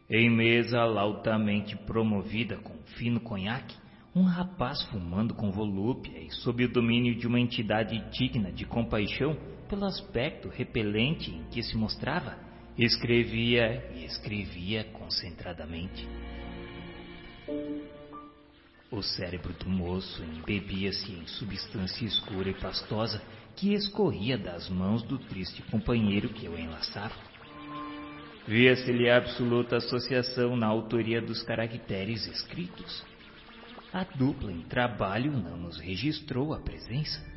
Em 0.10 0.29
mesa 0.29 0.85
lautamente 0.85 1.76
promovida 1.76 2.56
com 2.60 2.77
fino 2.95 3.19
conhaque, 3.19 3.76
um 4.15 4.24
rapaz 4.24 4.81
fumando 4.83 5.33
com 5.33 5.51
volúpia 5.51 6.19
e 6.19 6.31
sob 6.31 6.63
o 6.63 6.72
domínio 6.72 7.15
de 7.15 7.27
uma 7.27 7.40
entidade 7.40 7.99
digna 8.11 8.49
de 8.49 8.63
compaixão 8.65 9.35
pelo 9.67 9.83
aspecto 9.83 10.47
repelente 10.47 11.31
em 11.31 11.44
que 11.49 11.61
se 11.61 11.76
mostrava, 11.76 12.38
Escrevia 12.83 13.92
e 13.94 14.06
escrevia 14.06 14.83
concentradamente. 14.85 16.10
O 18.90 19.03
cérebro 19.03 19.53
do 19.53 19.69
moço 19.69 20.24
embebia-se 20.24 21.12
em 21.12 21.28
substância 21.28 22.03
escura 22.03 22.49
e 22.49 22.56
pastosa 22.56 23.22
que 23.56 23.76
escorria 23.76 24.35
das 24.35 24.67
mãos 24.67 25.03
do 25.03 25.19
triste 25.19 25.62
companheiro 25.69 26.30
que 26.30 26.49
o 26.49 26.58
enlaçava. 26.58 27.14
Via-se-lhe 28.47 29.12
absoluta 29.12 29.78
associação 29.78 30.58
na 30.58 30.65
autoria 30.65 31.22
dos 31.22 31.44
caracteres 31.44 32.26
escritos. 32.26 33.06
A 33.94 34.03
dupla 34.03 34.51
em 34.51 34.64
trabalho 34.64 35.31
não 35.31 35.56
nos 35.56 35.80
registrou 35.80 36.51
a 36.51 36.60
presença. 36.60 37.31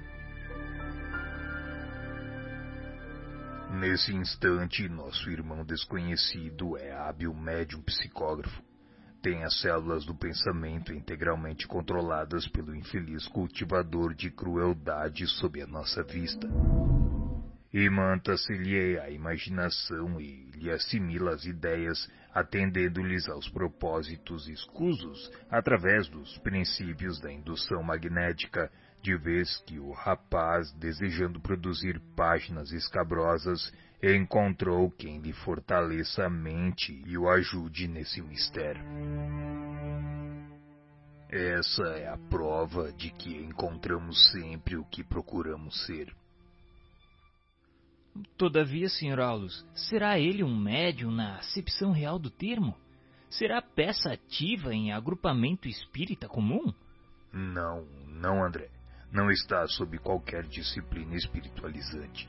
Nesse 3.70 4.14
instante, 4.14 4.88
nosso 4.88 5.30
irmão 5.30 5.64
desconhecido 5.64 6.76
é 6.76 6.92
hábil 6.92 7.34
médium 7.34 7.82
psicógrafo. 7.82 8.62
Tem 9.22 9.42
as 9.42 9.60
células 9.60 10.04
do 10.04 10.14
pensamento 10.14 10.92
integralmente 10.92 11.66
controladas 11.66 12.46
pelo 12.48 12.74
infeliz 12.74 13.26
cultivador 13.28 14.14
de 14.14 14.30
crueldade 14.30 15.26
sob 15.26 15.60
a 15.62 15.66
nossa 15.66 16.02
vista. 16.02 16.46
Imanta-se-lhe 17.72 19.00
a 19.00 19.10
imaginação 19.10 20.20
e 20.20 20.48
lhe 20.54 20.70
assimila 20.70 21.34
as 21.34 21.44
ideias, 21.44 22.08
atendendo-lhes 22.32 23.28
aos 23.28 23.48
propósitos 23.48 24.46
escusos 24.46 25.28
através 25.50 26.06
dos 26.08 26.38
princípios 26.38 27.20
da 27.20 27.32
indução 27.32 27.82
magnética, 27.82 28.70
de 29.04 29.14
vez 29.18 29.58
que 29.66 29.78
o 29.78 29.92
rapaz, 29.92 30.72
desejando 30.72 31.38
produzir 31.38 32.00
páginas 32.16 32.72
escabrosas, 32.72 33.70
encontrou 34.02 34.90
quem 34.90 35.20
lhe 35.20 35.34
fortaleça 35.34 36.24
a 36.24 36.30
mente 36.30 37.02
e 37.06 37.18
o 37.18 37.28
ajude 37.28 37.86
nesse 37.86 38.22
mistério. 38.22 38.82
Essa 41.28 41.82
é 41.98 42.08
a 42.08 42.16
prova 42.16 42.90
de 42.94 43.10
que 43.10 43.36
encontramos 43.36 44.32
sempre 44.32 44.76
o 44.76 44.84
que 44.86 45.04
procuramos 45.04 45.84
ser. 45.84 46.10
Todavia, 48.38 48.88
Sr. 48.88 49.20
Aulus, 49.20 49.66
será 49.74 50.18
ele 50.18 50.42
um 50.42 50.56
médium 50.56 51.10
na 51.10 51.36
acepção 51.36 51.92
real 51.92 52.18
do 52.18 52.30
termo? 52.30 52.74
será 53.38 53.60
peça 53.60 54.12
ativa 54.12 54.72
em 54.72 54.92
agrupamento 54.92 55.68
espírita 55.68 56.28
comum? 56.28 56.72
Não, 57.32 57.84
não, 58.06 58.44
André. 58.44 58.70
Não 59.14 59.30
está 59.30 59.64
sob 59.68 59.96
qualquer 59.98 60.42
disciplina 60.42 61.14
espiritualizante. 61.14 62.28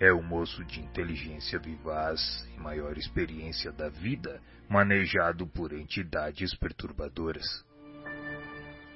É 0.00 0.12
um 0.12 0.20
moço 0.20 0.64
de 0.64 0.80
inteligência 0.80 1.60
vivaz 1.60 2.44
e 2.56 2.60
maior 2.60 2.98
experiência 2.98 3.70
da 3.70 3.88
vida, 3.88 4.42
manejado 4.68 5.46
por 5.46 5.72
entidades 5.72 6.52
perturbadoras. 6.56 7.46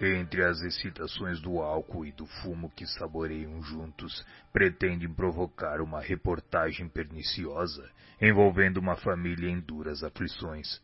Entre 0.01 0.45
as 0.45 0.61
excitações 0.63 1.41
do 1.41 1.61
álcool 1.61 2.05
e 2.05 2.11
do 2.11 2.27
fumo 2.27 2.71
que 2.71 2.85
saboreiam 2.89 3.63
juntos, 3.63 4.27
pretendem 4.53 5.15
provocar 5.15 5.81
uma 5.81 6.01
reportagem 6.01 6.89
perniciosa 6.89 7.89
envolvendo 8.21 8.79
uma 8.79 8.97
família 8.97 9.49
em 9.49 9.61
duras 9.61 10.03
aflições. 10.03 10.83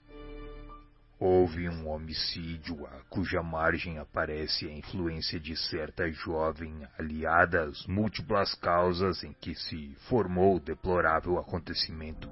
Houve 1.18 1.68
um 1.68 1.88
homicídio 1.88 2.84
a 2.86 3.00
cuja 3.08 3.42
margem 3.42 3.98
aparece 3.98 4.66
a 4.66 4.72
influência 4.72 5.38
de 5.38 5.56
certa 5.56 6.10
jovem 6.10 6.86
aliada 6.98 7.62
às 7.62 7.86
múltiplas 7.86 8.54
causas 8.56 9.22
em 9.22 9.32
que 9.32 9.54
se 9.54 9.94
formou 10.08 10.56
o 10.56 10.60
deplorável 10.60 11.38
acontecimento. 11.38 12.28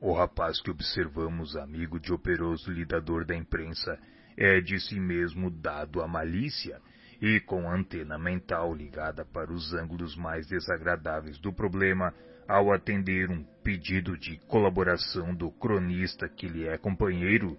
O 0.00 0.12
rapaz 0.12 0.60
que 0.60 0.70
observamos, 0.70 1.56
amigo 1.56 1.98
de 1.98 2.12
operoso 2.12 2.70
lidador 2.70 3.26
da 3.26 3.34
imprensa, 3.34 3.98
é 4.36 4.60
de 4.60 4.78
si 4.78 5.00
mesmo 5.00 5.50
dado 5.50 6.00
à 6.00 6.06
malícia 6.06 6.80
e 7.20 7.40
com 7.40 7.68
antena 7.68 8.16
mental 8.16 8.72
ligada 8.72 9.24
para 9.24 9.52
os 9.52 9.74
ângulos 9.74 10.14
mais 10.14 10.46
desagradáveis 10.46 11.36
do 11.40 11.52
problema, 11.52 12.14
ao 12.48 12.72
atender 12.72 13.30
um 13.30 13.44
pedido 13.62 14.16
de 14.16 14.38
colaboração 14.48 15.34
do 15.34 15.50
cronista 15.50 16.26
que 16.26 16.48
lhe 16.48 16.66
é 16.66 16.78
companheiro, 16.78 17.58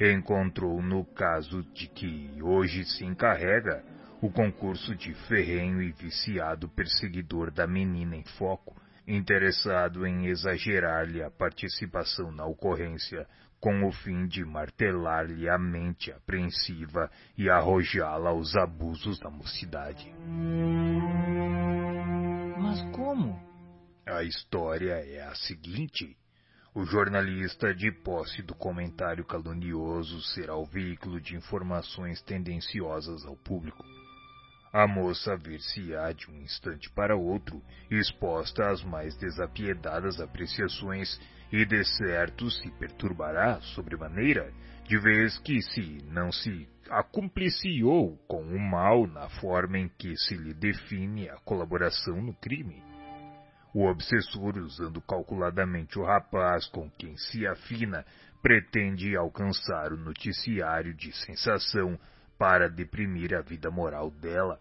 encontrou 0.00 0.80
no 0.80 1.04
caso 1.04 1.62
de 1.74 1.86
que 1.86 2.30
hoje 2.40 2.86
se 2.86 3.04
encarrega 3.04 3.84
o 4.22 4.30
concurso 4.30 4.94
de 4.96 5.12
ferrenho 5.28 5.82
e 5.82 5.92
viciado 5.92 6.70
perseguidor 6.70 7.50
da 7.50 7.66
menina 7.66 8.16
em 8.16 8.24
foco, 8.38 8.74
interessado 9.06 10.06
em 10.06 10.26
exagerar-lhe 10.26 11.22
a 11.22 11.30
participação 11.30 12.32
na 12.32 12.46
ocorrência 12.46 13.26
com 13.60 13.86
o 13.86 13.92
fim 13.92 14.26
de 14.26 14.42
martelar-lhe 14.42 15.46
a 15.50 15.58
mente 15.58 16.10
apreensiva 16.10 17.10
e 17.36 17.50
arrojá-la 17.50 18.30
aos 18.30 18.56
abusos 18.56 19.18
da 19.20 19.28
mocidade. 19.28 20.10
Mas 22.58 22.80
como? 22.92 23.49
A 24.12 24.24
história 24.24 24.94
é 24.94 25.22
a 25.22 25.34
seguinte. 25.36 26.16
O 26.74 26.84
jornalista, 26.84 27.72
de 27.72 27.92
posse 27.92 28.42
do 28.42 28.56
comentário 28.56 29.24
calunioso, 29.24 30.20
será 30.34 30.56
o 30.56 30.66
veículo 30.66 31.20
de 31.20 31.36
informações 31.36 32.20
tendenciosas 32.20 33.24
ao 33.24 33.36
público. 33.36 33.84
A 34.72 34.84
moça 34.88 35.36
ver-se-á 35.36 36.10
de 36.12 36.28
um 36.28 36.40
instante 36.42 36.90
para 36.90 37.14
outro 37.14 37.62
exposta 37.88 38.68
às 38.68 38.82
mais 38.82 39.16
desapiedadas 39.16 40.20
apreciações 40.20 41.20
e 41.52 41.64
de 41.64 41.84
certo 41.84 42.50
se 42.50 42.68
perturbará 42.78 43.60
sobremaneira, 43.60 44.52
de 44.88 44.98
vez 44.98 45.38
que 45.38 45.62
se 45.62 46.02
não 46.06 46.32
se 46.32 46.68
acumpliciou 46.90 48.16
com 48.26 48.42
o 48.42 48.58
mal 48.58 49.06
na 49.06 49.28
forma 49.28 49.78
em 49.78 49.88
que 49.88 50.16
se 50.16 50.34
lhe 50.34 50.52
define 50.52 51.28
a 51.28 51.36
colaboração 51.36 52.20
no 52.20 52.34
crime. 52.34 52.89
O 53.72 53.86
obsessor, 53.86 54.58
usando 54.58 55.00
calculadamente 55.00 55.98
o 55.98 56.04
rapaz 56.04 56.66
com 56.66 56.90
quem 56.90 57.16
se 57.16 57.46
afina, 57.46 58.04
pretende 58.42 59.16
alcançar 59.16 59.92
o 59.92 59.96
noticiário 59.96 60.94
de 60.94 61.12
sensação 61.12 61.98
para 62.38 62.68
deprimir 62.68 63.34
a 63.34 63.42
vida 63.42 63.70
moral 63.70 64.10
dela, 64.10 64.58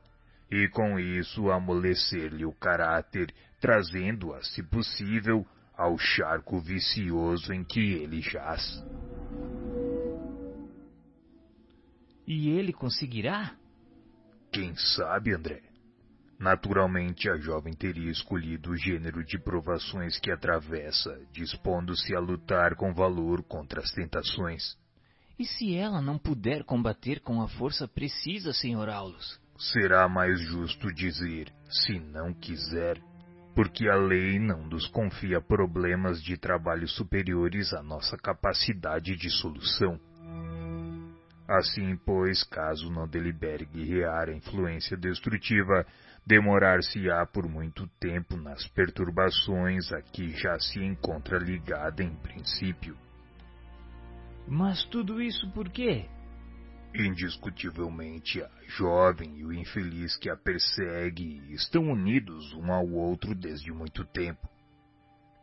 e 0.52 0.68
com 0.70 1.00
isso 1.00 1.50
amolecer-lhe 1.50 2.46
o 2.46 2.52
caráter, 2.52 3.34
trazendo-a, 3.60 4.44
se 4.44 4.62
possível, 4.62 5.46
ao 5.76 5.98
charco 5.98 6.60
vicioso 6.60 7.54
em 7.54 7.64
que 7.64 7.94
ele 7.94 8.22
jaz. 8.22 8.84
E 12.28 12.50
ele 12.50 12.74
conseguirá? 12.74 13.56
Quem 14.52 14.76
sabe, 14.76 15.34
André? 15.34 15.69
Naturalmente, 16.40 17.30
a 17.30 17.36
jovem 17.36 17.74
teria 17.74 18.10
escolhido 18.10 18.72
o 18.72 18.78
gênero 18.78 19.26
de 19.26 19.38
provações 19.38 20.18
que 20.18 20.32
atravessa, 20.32 21.20
dispondo-se 21.34 22.16
a 22.16 22.20
lutar 22.20 22.76
com 22.76 22.94
valor 22.94 23.44
contra 23.44 23.82
as 23.82 23.92
tentações. 23.92 24.78
E 25.38 25.46
se 25.46 25.76
ela 25.76 26.02
não 26.02 26.18
puder 26.18 26.64
combater 26.64 27.20
com 27.20 27.42
a 27.42 27.48
força 27.50 27.90
precisa, 27.90 28.54
Sr. 28.54 28.88
Aulus? 28.90 29.40
Será 29.58 30.08
mais 30.08 30.40
justo 30.40 30.94
dizer, 30.94 31.52
se 31.70 32.00
não 32.00 32.34
quiser, 32.34 33.02
porque 33.54 33.90
a 33.90 33.96
lei 33.96 34.40
não 34.40 34.66
nos 34.66 34.88
confia 34.88 35.42
problemas 35.42 36.24
de 36.24 36.38
trabalho 36.38 36.88
superiores 36.88 37.74
à 37.74 37.84
nossa 37.84 38.18
capacidade 38.18 39.18
de 39.18 39.30
solução. 39.30 40.00
Assim, 41.50 41.98
pois, 42.06 42.44
caso 42.44 42.90
não 42.90 43.08
delibere 43.08 43.66
guerrear 43.66 44.30
a 44.30 44.34
influência 44.34 44.96
destrutiva, 44.96 45.86
demorar-se-á 46.30 47.26
por 47.26 47.50
muito 47.50 47.88
tempo 48.00 48.38
nas 48.38 48.68
perturbações 48.68 49.92
a 49.92 50.00
que 50.00 50.30
já 50.30 50.60
se 50.60 50.80
encontra 50.80 51.40
ligada 51.40 52.04
em 52.04 52.16
princípio. 52.18 52.96
Mas 54.48 54.84
tudo 54.86 55.20
isso 55.20 55.50
por 55.50 55.68
quê? 55.70 56.06
Indiscutivelmente, 56.94 58.44
a 58.44 58.50
jovem 58.68 59.40
e 59.40 59.44
o 59.44 59.52
infeliz 59.52 60.16
que 60.18 60.30
a 60.30 60.38
persegue 60.38 61.52
estão 61.52 61.90
unidos 61.90 62.54
um 62.54 62.72
ao 62.72 62.88
outro 62.88 63.34
desde 63.34 63.72
muito 63.72 64.06
tempo. 64.06 64.48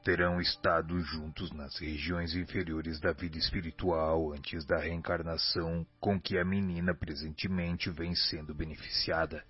Terão 0.05 0.41
estado 0.41 1.01
juntos 1.01 1.51
nas 1.51 1.77
regiões 1.81 2.33
inferiores 2.37 3.01
da 3.01 3.11
vida 3.11 3.37
espiritual 3.37 4.33
antes 4.33 4.65
da 4.65 4.79
reencarnação 4.79 5.85
com 5.99 6.21
que 6.21 6.39
a 6.39 6.45
menina 6.45 6.95
presentemente 6.95 7.91
vem 7.91 8.15
sendo 8.15 8.55
beneficiada 8.55 9.45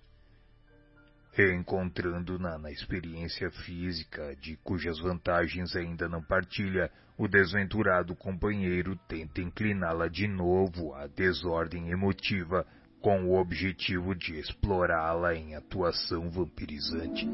reencontrando-na 1.37 2.57
na 2.57 2.71
experiência 2.71 3.51
física 3.51 4.35
de 4.37 4.57
cujas 4.65 4.99
vantagens 4.99 5.77
ainda 5.77 6.09
não 6.09 6.23
partilha, 6.23 6.91
o 7.19 7.29
desventurado 7.29 8.17
companheiro 8.17 8.97
tenta 9.07 9.43
incliná-la 9.43 10.09
de 10.09 10.27
novo 10.27 10.95
à 10.95 11.07
desordem 11.07 11.91
emotiva 11.91 12.67
com 13.03 13.27
o 13.27 13.39
objetivo 13.39 14.15
de 14.15 14.39
explorá-la 14.39 15.35
em 15.35 15.55
atuação 15.55 16.31
vampirizante. 16.31 17.29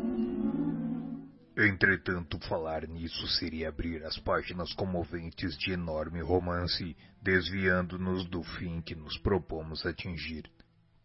Entretanto, 1.57 2.41
falar 2.49 2.89
nisso 2.89 3.29
seria 3.29 3.69
abrir 3.69 4.03
as 4.05 4.19
páginas 4.19 4.73
comoventes 4.73 5.57
de 5.57 5.71
enorme 5.71 6.21
romance, 6.21 6.97
desviando-nos 7.23 8.29
do 8.29 8.43
fim 8.43 8.81
que 8.81 8.97
nos 8.97 9.17
propomos 9.19 9.87
atingir. 9.87 10.51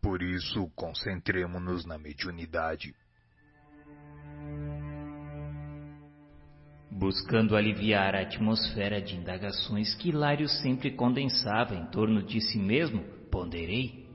Por 0.07 0.23
isso, 0.23 0.71
concentremos-nos 0.73 1.85
na 1.85 1.97
mediunidade. 1.97 2.95
Buscando 6.89 7.57
aliviar 7.57 8.15
a 8.15 8.21
atmosfera 8.21 9.01
de 9.01 9.17
indagações 9.17 9.93
que 9.95 10.07
Hilário 10.07 10.47
sempre 10.47 10.91
condensava 10.91 11.75
em 11.75 11.85
torno 11.87 12.23
de 12.23 12.39
si 12.39 12.57
mesmo, 12.57 13.03
ponderei. 13.29 14.07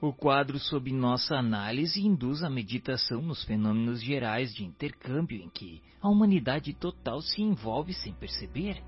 O 0.00 0.12
quadro 0.12 0.58
sob 0.58 0.92
nossa 0.92 1.36
análise 1.36 2.04
induz 2.04 2.42
a 2.42 2.50
meditação 2.50 3.22
nos 3.22 3.44
fenômenos 3.44 4.02
gerais 4.02 4.52
de 4.52 4.64
intercâmbio 4.64 5.40
em 5.40 5.48
que 5.48 5.80
a 6.00 6.08
humanidade 6.08 6.74
total 6.74 7.20
se 7.22 7.40
envolve 7.40 7.94
sem 7.94 8.12
perceber. 8.12 8.82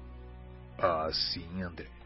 Ah, 0.76 1.08
sim, 1.12 1.62
André 1.62 2.03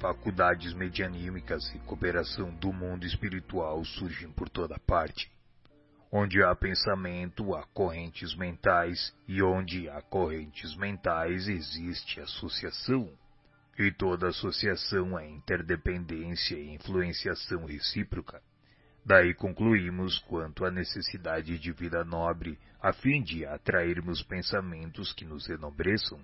faculdades 0.00 0.74
medianímicas 0.74 1.74
e 1.74 1.78
cooperação 1.80 2.54
do 2.54 2.72
mundo 2.72 3.06
espiritual 3.06 3.84
surgem 3.84 4.30
por 4.30 4.48
toda 4.48 4.78
parte. 4.78 5.30
Onde 6.12 6.42
há 6.42 6.54
pensamento, 6.54 7.54
há 7.54 7.64
correntes 7.74 8.34
mentais, 8.36 9.14
e 9.26 9.42
onde 9.42 9.88
há 9.88 10.00
correntes 10.02 10.76
mentais 10.76 11.48
existe 11.48 12.20
associação. 12.20 13.10
E 13.78 13.90
toda 13.90 14.28
associação 14.28 15.18
é 15.18 15.28
interdependência 15.28 16.56
e 16.56 16.74
influenciação 16.74 17.64
recíproca. 17.64 18.40
Daí 19.04 19.34
concluímos 19.34 20.18
quanto 20.20 20.64
à 20.64 20.70
necessidade 20.70 21.58
de 21.58 21.72
vida 21.72 22.04
nobre, 22.04 22.58
a 22.80 22.92
fim 22.92 23.22
de 23.22 23.44
atrairmos 23.44 24.22
pensamentos 24.22 25.12
que 25.12 25.24
nos 25.24 25.48
enobreçam 25.48 26.20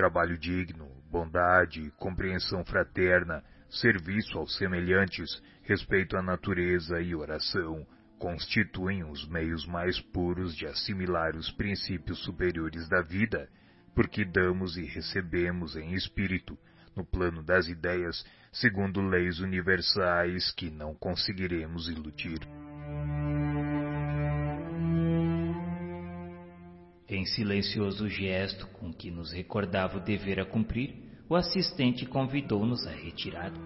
trabalho 0.00 0.38
digno, 0.38 0.88
bondade, 1.10 1.92
compreensão 1.98 2.64
fraterna, 2.64 3.44
serviço 3.68 4.38
aos 4.38 4.56
semelhantes, 4.56 5.42
respeito 5.62 6.16
à 6.16 6.22
natureza 6.22 7.02
e 7.02 7.14
oração, 7.14 7.86
constituem 8.18 9.04
os 9.04 9.28
meios 9.28 9.66
mais 9.66 10.00
puros 10.00 10.56
de 10.56 10.66
assimilar 10.66 11.36
os 11.36 11.50
princípios 11.50 12.18
superiores 12.24 12.88
da 12.88 13.02
vida, 13.02 13.46
porque 13.94 14.24
damos 14.24 14.78
e 14.78 14.86
recebemos 14.86 15.76
em 15.76 15.92
espírito, 15.92 16.56
no 16.96 17.04
plano 17.04 17.42
das 17.42 17.68
ideias, 17.68 18.24
segundo 18.50 19.02
leis 19.02 19.38
universais 19.40 20.50
que 20.52 20.70
não 20.70 20.94
conseguiremos 20.94 21.90
iludir. 21.90 22.38
Em 27.10 27.24
silencioso 27.24 28.08
gesto 28.08 28.68
com 28.68 28.92
que 28.92 29.10
nos 29.10 29.32
recordava 29.32 29.98
o 29.98 30.00
dever 30.00 30.38
a 30.38 30.44
cumprir, 30.44 30.94
o 31.28 31.34
assistente 31.34 32.06
convidou-nos 32.06 32.86
à 32.86 32.92
retirada. 32.92 33.60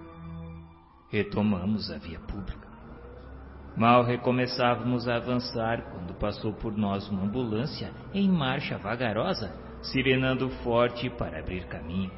Retomamos 1.10 1.90
a 1.90 1.98
via 1.98 2.18
pública. 2.20 2.66
Mal 3.76 4.02
recomeçávamos 4.02 5.06
a 5.06 5.16
avançar 5.16 5.90
quando 5.92 6.14
passou 6.14 6.54
por 6.54 6.74
nós 6.74 7.06
uma 7.10 7.22
ambulância 7.22 7.92
em 8.14 8.30
marcha 8.30 8.78
vagarosa, 8.78 9.54
sirenando 9.82 10.48
forte 10.62 11.10
para 11.10 11.38
abrir 11.38 11.66
caminho. 11.66 12.10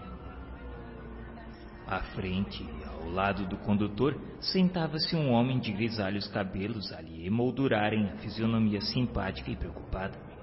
À 1.88 2.02
frente, 2.14 2.64
ao 2.86 3.10
lado 3.10 3.48
do 3.48 3.56
condutor, 3.56 4.16
sentava-se 4.38 5.16
um 5.16 5.32
homem 5.32 5.58
de 5.58 5.72
grisalhos 5.72 6.28
cabelos 6.28 6.92
a 6.92 7.00
lhe 7.00 7.26
emoldurarem 7.26 8.10
a 8.10 8.16
fisionomia 8.18 8.80
simpática 8.80 9.50
e 9.50 9.56
preocupada. 9.56 10.35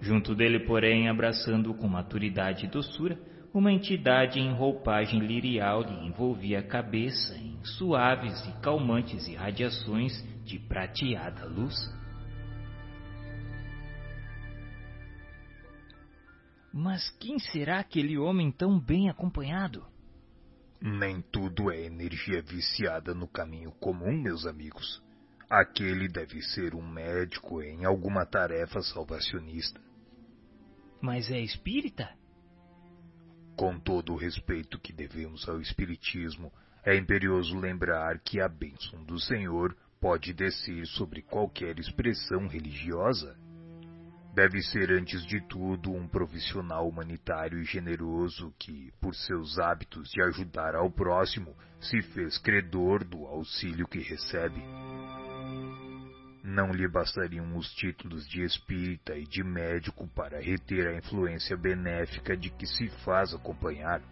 Junto 0.00 0.34
dele, 0.34 0.60
porém, 0.60 1.08
abraçando-o 1.08 1.74
com 1.74 1.86
maturidade 1.86 2.64
e 2.64 2.68
doçura, 2.68 3.18
uma 3.52 3.72
entidade 3.72 4.38
em 4.38 4.52
roupagem 4.52 5.20
lirial 5.20 5.82
lhe 5.82 6.06
envolvia 6.06 6.60
a 6.60 6.66
cabeça 6.66 7.36
em 7.36 7.62
suaves 7.64 8.46
e 8.46 8.52
calmantes 8.60 9.26
irradiações 9.26 10.12
de 10.44 10.58
prateada 10.58 11.44
luz. 11.46 11.74
Mas 16.72 17.10
quem 17.18 17.38
será 17.38 17.80
aquele 17.80 18.16
homem 18.16 18.52
tão 18.52 18.78
bem 18.78 19.10
acompanhado? 19.10 19.84
Nem 20.80 21.20
tudo 21.20 21.70
é 21.70 21.84
energia 21.84 22.40
viciada 22.40 23.12
no 23.12 23.26
caminho 23.26 23.72
comum, 23.72 24.12
meus 24.12 24.46
amigos. 24.46 25.02
Aquele 25.50 26.08
deve 26.08 26.40
ser 26.40 26.74
um 26.74 26.88
médico 26.88 27.60
em 27.60 27.84
alguma 27.84 28.24
tarefa 28.24 28.80
salvacionista. 28.80 29.80
Mas 31.00 31.30
é 31.30 31.40
espírita? 31.40 32.10
Com 33.56 33.78
todo 33.78 34.12
o 34.12 34.16
respeito 34.16 34.78
que 34.78 34.92
devemos 34.92 35.48
ao 35.48 35.60
Espiritismo, 35.60 36.52
é 36.84 36.96
imperioso 36.96 37.58
lembrar 37.58 38.18
que 38.20 38.40
a 38.40 38.48
bênção 38.48 39.02
do 39.04 39.18
Senhor 39.18 39.76
pode 40.00 40.32
descer 40.32 40.86
sobre 40.86 41.22
qualquer 41.22 41.78
expressão 41.78 42.46
religiosa. 42.46 43.36
Deve 44.34 44.62
ser, 44.62 44.92
antes 44.92 45.26
de 45.26 45.40
tudo, 45.48 45.90
um 45.92 46.06
profissional 46.06 46.88
humanitário 46.88 47.60
e 47.60 47.64
generoso 47.64 48.54
que, 48.58 48.92
por 49.00 49.14
seus 49.14 49.58
hábitos 49.58 50.08
de 50.10 50.22
ajudar 50.22 50.74
ao 50.74 50.90
próximo, 50.90 51.54
se 51.80 52.00
fez 52.00 52.38
credor 52.38 53.04
do 53.04 53.26
auxílio 53.26 53.88
que 53.88 53.98
recebe. 53.98 54.62
Não 56.50 56.72
lhe 56.72 56.88
bastariam 56.88 57.56
os 57.56 57.72
títulos 57.74 58.28
de 58.28 58.42
espírita 58.42 59.16
e 59.16 59.24
de 59.24 59.40
médico 59.40 60.08
para 60.08 60.40
reter 60.40 60.88
a 60.88 60.96
influência 60.96 61.56
benéfica 61.56 62.36
de 62.36 62.50
que 62.50 62.66
se 62.66 62.88
faz 63.04 63.32
acompanhar. 63.32 64.02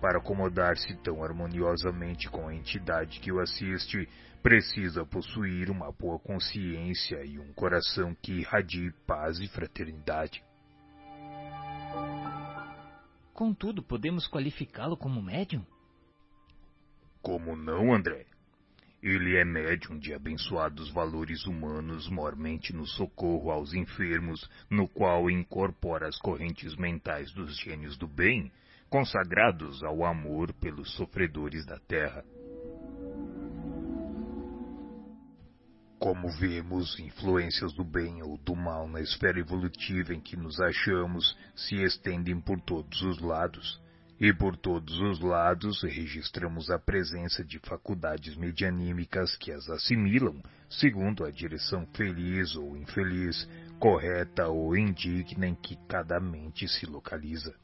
Para 0.00 0.18
acomodar-se 0.18 0.96
tão 0.96 1.22
harmoniosamente 1.22 2.28
com 2.28 2.48
a 2.48 2.54
entidade 2.54 3.20
que 3.20 3.30
o 3.30 3.38
assiste, 3.38 4.08
precisa 4.42 5.06
possuir 5.06 5.70
uma 5.70 5.92
boa 5.92 6.18
consciência 6.18 7.24
e 7.24 7.38
um 7.38 7.52
coração 7.52 8.16
que 8.20 8.40
irradie 8.40 8.90
paz 9.06 9.38
e 9.38 9.46
fraternidade. 9.46 10.42
Contudo, 13.32 13.80
podemos 13.80 14.26
qualificá-lo 14.26 14.96
como 14.96 15.22
médium? 15.22 15.64
Como 17.22 17.54
não, 17.54 17.94
André? 17.94 18.26
Ele 19.00 19.36
é 19.36 19.44
médium 19.44 19.96
de 19.96 20.12
abençoados 20.12 20.90
valores 20.90 21.46
humanos, 21.46 22.08
mormente 22.08 22.72
no 22.74 22.84
socorro 22.84 23.52
aos 23.52 23.72
enfermos, 23.72 24.50
no 24.68 24.88
qual 24.88 25.30
incorpora 25.30 26.08
as 26.08 26.18
correntes 26.18 26.74
mentais 26.74 27.32
dos 27.32 27.56
gênios 27.60 27.96
do 27.96 28.08
bem, 28.08 28.50
consagrados 28.90 29.84
ao 29.84 30.04
amor 30.04 30.52
pelos 30.54 30.92
sofredores 30.96 31.64
da 31.64 31.78
terra. 31.78 32.24
Como 36.00 36.28
vemos, 36.38 36.98
influências 36.98 37.72
do 37.74 37.84
bem 37.84 38.20
ou 38.22 38.36
do 38.38 38.56
mal 38.56 38.88
na 38.88 39.00
esfera 39.00 39.38
evolutiva 39.38 40.12
em 40.12 40.20
que 40.20 40.36
nos 40.36 40.60
achamos 40.60 41.36
se 41.54 41.76
estendem 41.76 42.40
por 42.40 42.60
todos 42.60 43.00
os 43.02 43.20
lados 43.20 43.80
e 44.20 44.32
por 44.32 44.56
todos 44.56 44.98
os 44.98 45.20
lados 45.20 45.82
registramos 45.82 46.70
a 46.70 46.78
presença 46.78 47.44
de 47.44 47.58
faculdades 47.60 48.36
medianímicas 48.36 49.36
que 49.36 49.52
as 49.52 49.68
assimilam 49.68 50.42
segundo 50.68 51.24
a 51.24 51.30
direção 51.30 51.86
feliz 51.94 52.54
ou 52.56 52.76
infeliz, 52.76 53.48
correta 53.78 54.48
ou 54.48 54.76
indigna 54.76 55.46
em 55.46 55.54
que 55.54 55.76
cada 55.88 56.20
mente 56.20 56.66
se 56.68 56.84
localiza. 56.84 57.54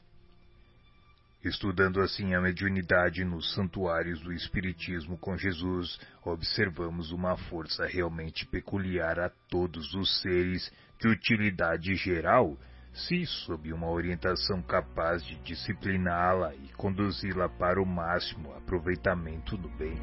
Estudando 1.44 2.00
assim 2.00 2.34
a 2.34 2.40
mediunidade 2.40 3.22
nos 3.22 3.52
santuários 3.52 4.20
do 4.20 4.32
Espiritismo 4.32 5.18
com 5.18 5.36
Jesus, 5.36 6.00
observamos 6.24 7.10
uma 7.12 7.36
força 7.36 7.84
realmente 7.84 8.46
peculiar 8.46 9.20
a 9.20 9.28
todos 9.50 9.92
os 9.92 10.22
seres 10.22 10.72
de 10.98 11.08
utilidade 11.08 11.94
geral 11.96 12.56
se 12.94 13.26
sob 13.26 13.72
uma 13.72 13.90
orientação 13.90 14.62
capaz 14.62 15.24
de 15.24 15.34
discipliná-la 15.42 16.54
e 16.54 16.68
conduzi-la 16.76 17.48
para 17.48 17.82
o 17.82 17.86
máximo 17.86 18.54
aproveitamento 18.54 19.56
do 19.56 19.68
bem. 19.68 20.00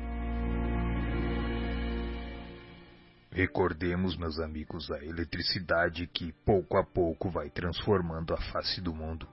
Recordemos, 3.32 4.18
meus 4.18 4.40
amigos, 4.40 4.92
a 4.92 5.02
eletricidade 5.06 6.06
que 6.06 6.34
pouco 6.46 6.78
a 6.78 6.84
pouco 6.84 7.30
vai 7.30 7.50
transformando 7.50 8.34
a 8.34 8.38
face 8.52 8.82
do 8.82 8.94
mundo. 8.94 9.26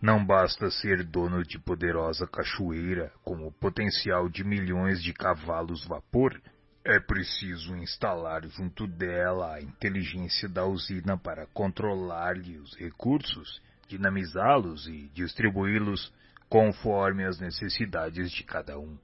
Não 0.00 0.24
basta 0.24 0.70
ser 0.70 1.04
dono 1.04 1.42
de 1.42 1.58
poderosa 1.58 2.26
cachoeira 2.26 3.12
com 3.22 3.46
o 3.46 3.52
potencial 3.52 4.30
de 4.30 4.42
milhões 4.42 5.02
de 5.02 5.12
cavalos 5.12 5.86
vapor 5.86 6.40
é 6.84 6.98
preciso 7.00 7.76
instalar 7.76 8.46
junto 8.46 8.86
dela 8.86 9.54
a 9.54 9.60
inteligência 9.60 10.48
da 10.48 10.64
usina 10.64 11.18
para 11.18 11.46
controlar-lhe 11.48 12.58
os 12.58 12.74
recursos, 12.76 13.60
dinamizá-los 13.88 14.86
e 14.86 15.10
distribuí-los 15.12 16.12
conforme 16.48 17.24
as 17.24 17.38
necessidades 17.38 18.30
de 18.30 18.42
cada 18.42 18.78
um. 18.78 18.96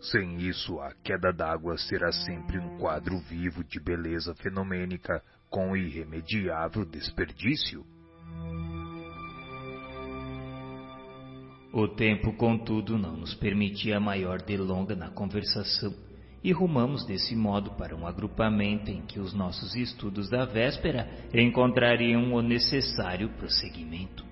Sem 0.00 0.40
isso, 0.40 0.80
a 0.80 0.94
queda 1.02 1.32
d'água 1.32 1.76
será 1.76 2.12
sempre 2.12 2.58
um 2.58 2.78
quadro 2.78 3.18
vivo 3.18 3.62
de 3.64 3.80
beleza 3.80 4.34
fenomênica 4.36 5.22
com 5.50 5.76
irremediável 5.76 6.84
desperdício. 6.84 7.84
O 11.72 11.86
tempo, 11.88 12.32
contudo, 12.34 12.96
não 12.96 13.16
nos 13.16 13.34
permitia 13.34 14.00
maior 14.00 14.40
delonga 14.42 14.96
na 14.96 15.10
conversação 15.10 16.09
e 16.42 16.52
rumamos 16.52 17.04
desse 17.04 17.36
modo 17.36 17.72
para 17.72 17.94
um 17.94 18.06
agrupamento 18.06 18.90
em 18.90 19.02
que 19.02 19.20
os 19.20 19.34
nossos 19.34 19.74
estudos 19.74 20.28
da 20.30 20.44
véspera 20.44 21.08
encontrariam 21.34 22.32
o 22.32 22.40
necessário 22.40 23.28
prosseguimento. 23.36 24.28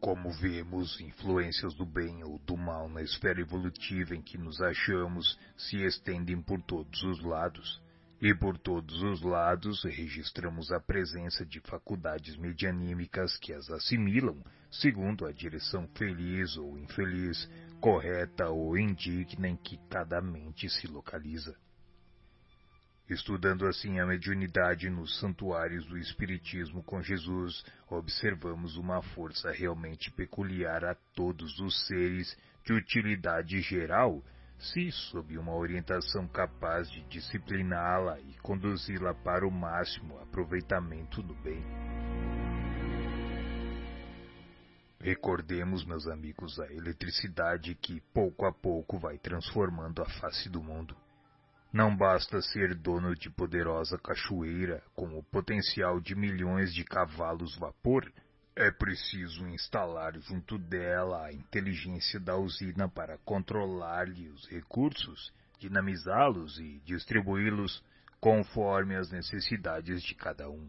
Como 0.00 0.30
vemos, 0.32 0.98
influências 1.00 1.74
do 1.74 1.84
bem 1.84 2.24
ou 2.24 2.38
do 2.46 2.56
mal 2.56 2.88
na 2.88 3.02
esfera 3.02 3.40
evolutiva 3.40 4.14
em 4.14 4.22
que 4.22 4.38
nos 4.38 4.60
achamos 4.60 5.38
se 5.56 5.76
estendem 5.84 6.40
por 6.40 6.60
todos 6.62 7.02
os 7.02 7.22
lados 7.22 7.80
e 8.20 8.34
por 8.34 8.58
todos 8.58 9.02
os 9.02 9.22
lados 9.22 9.82
registramos 9.84 10.70
a 10.70 10.78
presença 10.78 11.44
de 11.44 11.60
faculdades 11.60 12.36
medianímicas 12.36 13.36
que 13.38 13.52
as 13.52 13.70
assimilam 13.70 14.42
segundo 14.70 15.26
a 15.26 15.32
direção 15.32 15.88
feliz 15.96 16.56
ou 16.56 16.78
infeliz, 16.78 17.48
correta 17.80 18.48
ou 18.48 18.78
indigna 18.78 19.48
em 19.48 19.56
que 19.56 19.78
cada 19.88 20.20
mente 20.20 20.68
se 20.68 20.86
localiza. 20.86 21.56
Estudando 23.08 23.66
assim 23.66 23.98
a 23.98 24.06
mediunidade 24.06 24.88
nos 24.88 25.18
santuários 25.18 25.84
do 25.86 25.98
Espiritismo 25.98 26.84
com 26.84 27.02
Jesus, 27.02 27.64
observamos 27.88 28.76
uma 28.76 29.02
força 29.02 29.50
realmente 29.50 30.12
peculiar 30.12 30.84
a 30.84 30.94
todos 31.16 31.58
os 31.58 31.86
seres 31.88 32.36
de 32.64 32.72
utilidade 32.72 33.60
geral 33.62 34.22
se 34.60 34.92
sob 34.92 35.38
uma 35.38 35.54
orientação 35.54 36.28
capaz 36.28 36.90
de 36.90 37.02
discipliná-la 37.04 38.20
e 38.20 38.34
conduzi-la 38.42 39.14
para 39.14 39.46
o 39.46 39.50
máximo 39.50 40.18
aproveitamento 40.20 41.22
do 41.22 41.34
bem. 41.34 41.64
Recordemos, 45.00 45.82
meus 45.86 46.06
amigos, 46.06 46.60
a 46.60 46.70
eletricidade 46.72 47.74
que 47.74 48.02
pouco 48.12 48.44
a 48.44 48.52
pouco 48.52 48.98
vai 48.98 49.16
transformando 49.16 50.02
a 50.02 50.08
face 50.20 50.50
do 50.50 50.62
mundo. 50.62 50.94
Não 51.72 51.96
basta 51.96 52.42
ser 52.42 52.74
dono 52.74 53.14
de 53.14 53.30
poderosa 53.30 53.96
cachoeira 53.96 54.82
com 54.94 55.18
o 55.18 55.22
potencial 55.22 56.00
de 56.00 56.14
milhões 56.14 56.74
de 56.74 56.84
cavalos 56.84 57.56
vapor, 57.56 58.12
é 58.60 58.70
preciso 58.70 59.46
instalar 59.48 60.18
junto 60.20 60.58
dela 60.58 61.24
a 61.24 61.32
inteligência 61.32 62.20
da 62.20 62.36
usina 62.36 62.88
para 62.90 63.16
controlar-lhe 63.18 64.28
os 64.28 64.46
recursos, 64.48 65.32
dinamizá-los 65.58 66.58
e 66.58 66.78
distribuí-los 66.84 67.82
conforme 68.20 68.96
as 68.96 69.10
necessidades 69.10 70.02
de 70.02 70.14
cada 70.14 70.50
um. 70.50 70.68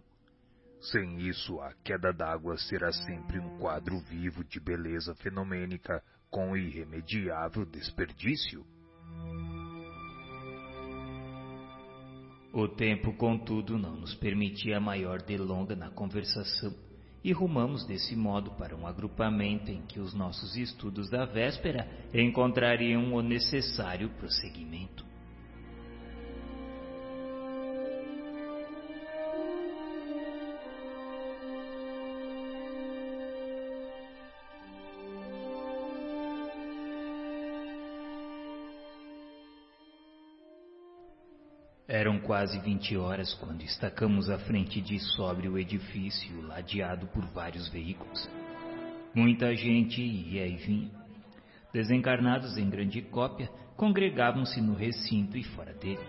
Sem 0.79 1.19
isso, 1.27 1.59
a 1.59 1.73
queda 1.83 2.13
d'água 2.13 2.57
será 2.57 2.93
sempre 2.93 3.39
um 3.39 3.59
quadro 3.59 3.99
vivo 3.99 4.41
de 4.45 4.59
beleza 4.59 5.13
fenomênica 5.15 6.01
com 6.29 6.55
irremediável 6.55 7.65
desperdício. 7.65 8.65
O 12.53 12.69
tempo, 12.69 13.13
contudo, 13.17 13.77
não 13.77 13.97
nos 13.97 14.15
permitia 14.15 14.79
maior 14.79 15.21
delonga 15.21 15.75
na 15.75 15.91
conversação 15.91 16.73
e 17.23 17.31
rumamos 17.31 17.85
desse 17.85 18.15
modo 18.15 18.51
para 18.51 18.75
um 18.75 18.87
agrupamento 18.87 19.69
em 19.69 19.81
que 19.81 19.99
os 19.99 20.13
nossos 20.13 20.55
estudos 20.55 21.09
da 21.09 21.25
véspera 21.25 21.87
encontrariam 22.13 23.13
o 23.13 23.21
necessário 23.21 24.09
prosseguimento. 24.17 25.10
Quase 42.21 42.59
vinte 42.59 42.95
horas 42.95 43.33
quando 43.33 43.61
estacamos 43.61 44.29
à 44.29 44.37
frente 44.37 44.81
de 44.81 44.99
sóbrio 44.99 45.57
edifício 45.57 46.41
ladeado 46.41 47.07
por 47.07 47.25
vários 47.25 47.67
veículos. 47.69 48.29
Muita 49.13 49.55
gente 49.55 50.01
ia 50.01 50.47
e 50.47 50.55
vinha. 50.55 50.91
Desencarnados 51.73 52.57
em 52.57 52.69
grande 52.69 53.01
cópia, 53.01 53.49
congregavam-se 53.75 54.61
no 54.61 54.73
recinto 54.73 55.37
e 55.37 55.43
fora 55.43 55.73
dele. 55.73 55.99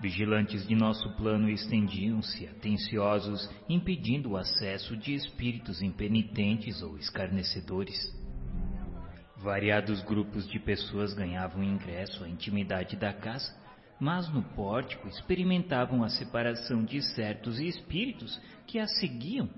Vigilantes 0.00 0.66
de 0.66 0.74
nosso 0.74 1.08
plano 1.16 1.48
estendiam-se, 1.48 2.46
atenciosos, 2.46 3.50
impedindo 3.68 4.32
o 4.32 4.36
acesso 4.36 4.96
de 4.96 5.14
espíritos 5.14 5.80
impenitentes 5.80 6.82
ou 6.82 6.98
escarnecedores. 6.98 8.14
Variados 9.38 10.02
grupos 10.02 10.46
de 10.48 10.58
pessoas 10.58 11.14
ganhavam 11.14 11.62
ingresso 11.62 12.24
à 12.24 12.28
intimidade 12.28 12.96
da 12.96 13.12
casa, 13.12 13.54
mas 13.98 14.28
no 14.32 14.42
pórtico 14.42 15.08
experimentavam 15.08 16.04
a 16.04 16.08
separação 16.08 16.84
de 16.84 17.00
certos 17.14 17.58
espíritos 17.58 18.40
que 18.66 18.78
a 18.78 18.86
seguiam, 18.86 19.48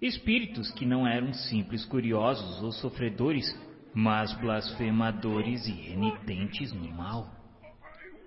espíritos 0.00 0.70
que 0.72 0.86
não 0.86 1.06
eram 1.06 1.32
simples 1.32 1.84
curiosos 1.84 2.62
ou 2.62 2.72
sofredores, 2.72 3.54
mas 3.92 4.32
blasfemadores 4.34 5.66
e 5.66 5.72
renitentes 5.72 6.72
no 6.72 6.88
mal. 6.92 7.28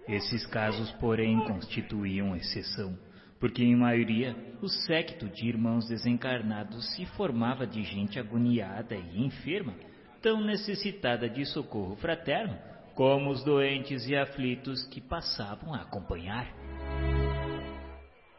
Esses 0.07 0.45
casos, 0.45 0.91
porém, 0.93 1.39
constituíam 1.45 2.35
exceção, 2.35 2.97
porque 3.39 3.63
em 3.63 3.75
maioria 3.75 4.35
o 4.61 4.67
séquito 4.67 5.29
de 5.29 5.47
irmãos 5.47 5.87
desencarnados 5.87 6.93
se 6.93 7.05
formava 7.05 7.65
de 7.65 7.83
gente 7.83 8.19
agoniada 8.19 8.95
e 8.95 9.25
enferma, 9.25 9.73
tão 10.21 10.41
necessitada 10.43 11.29
de 11.29 11.45
socorro 11.45 11.95
fraterno 11.95 12.72
como 12.95 13.31
os 13.31 13.43
doentes 13.43 14.07
e 14.07 14.15
aflitos 14.15 14.83
que 14.87 15.01
passavam 15.01 15.73
a 15.73 15.81
acompanhar. 15.81 16.47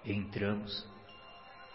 Entramos. 0.04 0.86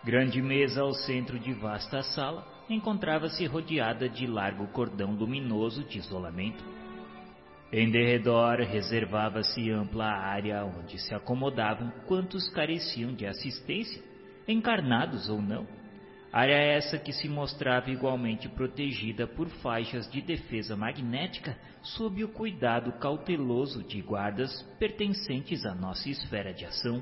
Grande 0.03 0.41
mesa 0.41 0.81
ao 0.81 0.93
centro 0.93 1.37
de 1.39 1.51
vasta 1.53 2.01
sala 2.03 2.47
encontrava-se 2.69 3.45
rodeada 3.45 4.07
de 4.07 4.25
largo 4.27 4.67
cordão 4.67 5.13
luminoso 5.13 5.83
de 5.83 5.97
isolamento. 5.97 6.63
Em 7.71 7.91
derredor 7.91 8.59
reservava-se 8.59 9.69
ampla 9.69 10.05
área 10.05 10.63
onde 10.63 10.97
se 10.99 11.13
acomodavam 11.13 11.91
quantos 12.07 12.49
careciam 12.49 13.13
de 13.13 13.25
assistência, 13.25 14.01
encarnados 14.47 15.29
ou 15.29 15.41
não 15.41 15.78
Área 16.31 16.57
essa 16.57 16.99
que 16.99 17.11
se 17.11 17.27
mostrava 17.27 17.89
igualmente 17.89 18.47
protegida 18.47 19.25
por 19.25 19.49
faixas 19.49 20.09
de 20.11 20.21
defesa 20.21 20.75
magnética 20.75 21.57
sob 21.81 22.23
o 22.23 22.27
cuidado 22.27 22.91
cauteloso 22.99 23.83
de 23.83 23.99
guardas 23.99 24.61
pertencentes 24.77 25.65
à 25.65 25.73
nossa 25.73 26.07
esfera 26.07 26.53
de 26.53 26.65
ação. 26.65 27.01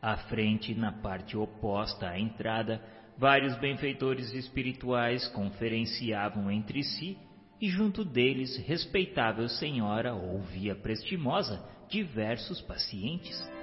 À 0.00 0.16
frente, 0.16 0.76
na 0.76 0.92
parte 0.92 1.36
oposta 1.36 2.08
à 2.08 2.20
entrada, 2.20 2.80
vários 3.16 3.56
benfeitores 3.58 4.32
espirituais 4.32 5.26
conferenciavam 5.28 6.48
entre 6.48 6.84
si 6.84 7.18
e 7.60 7.68
junto 7.68 8.04
deles 8.04 8.56
respeitável 8.58 9.48
senhora 9.48 10.14
ouvia 10.14 10.76
prestimosa 10.76 11.60
diversos 11.88 12.60
pacientes. 12.60 13.57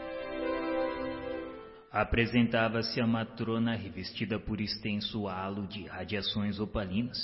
Apresentava-se 1.95 2.99
a 2.99 3.07
matrona 3.07 3.73
revestida 3.73 4.37
por 4.37 4.59
extenso 4.59 5.29
halo 5.29 5.65
de 5.65 5.85
radiações 5.85 6.59
opalinas, 6.59 7.17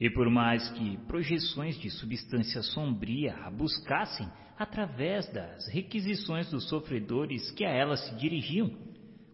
e 0.00 0.08
por 0.08 0.30
mais 0.30 0.70
que 0.70 0.96
projeções 1.06 1.78
de 1.78 1.90
substância 1.90 2.62
sombria 2.62 3.36
a 3.44 3.50
buscassem 3.50 4.26
através 4.58 5.30
das 5.34 5.68
requisições 5.68 6.50
dos 6.50 6.66
sofredores 6.66 7.50
que 7.50 7.62
a 7.62 7.68
ela 7.68 7.94
se 7.94 8.16
dirigiam, 8.16 8.70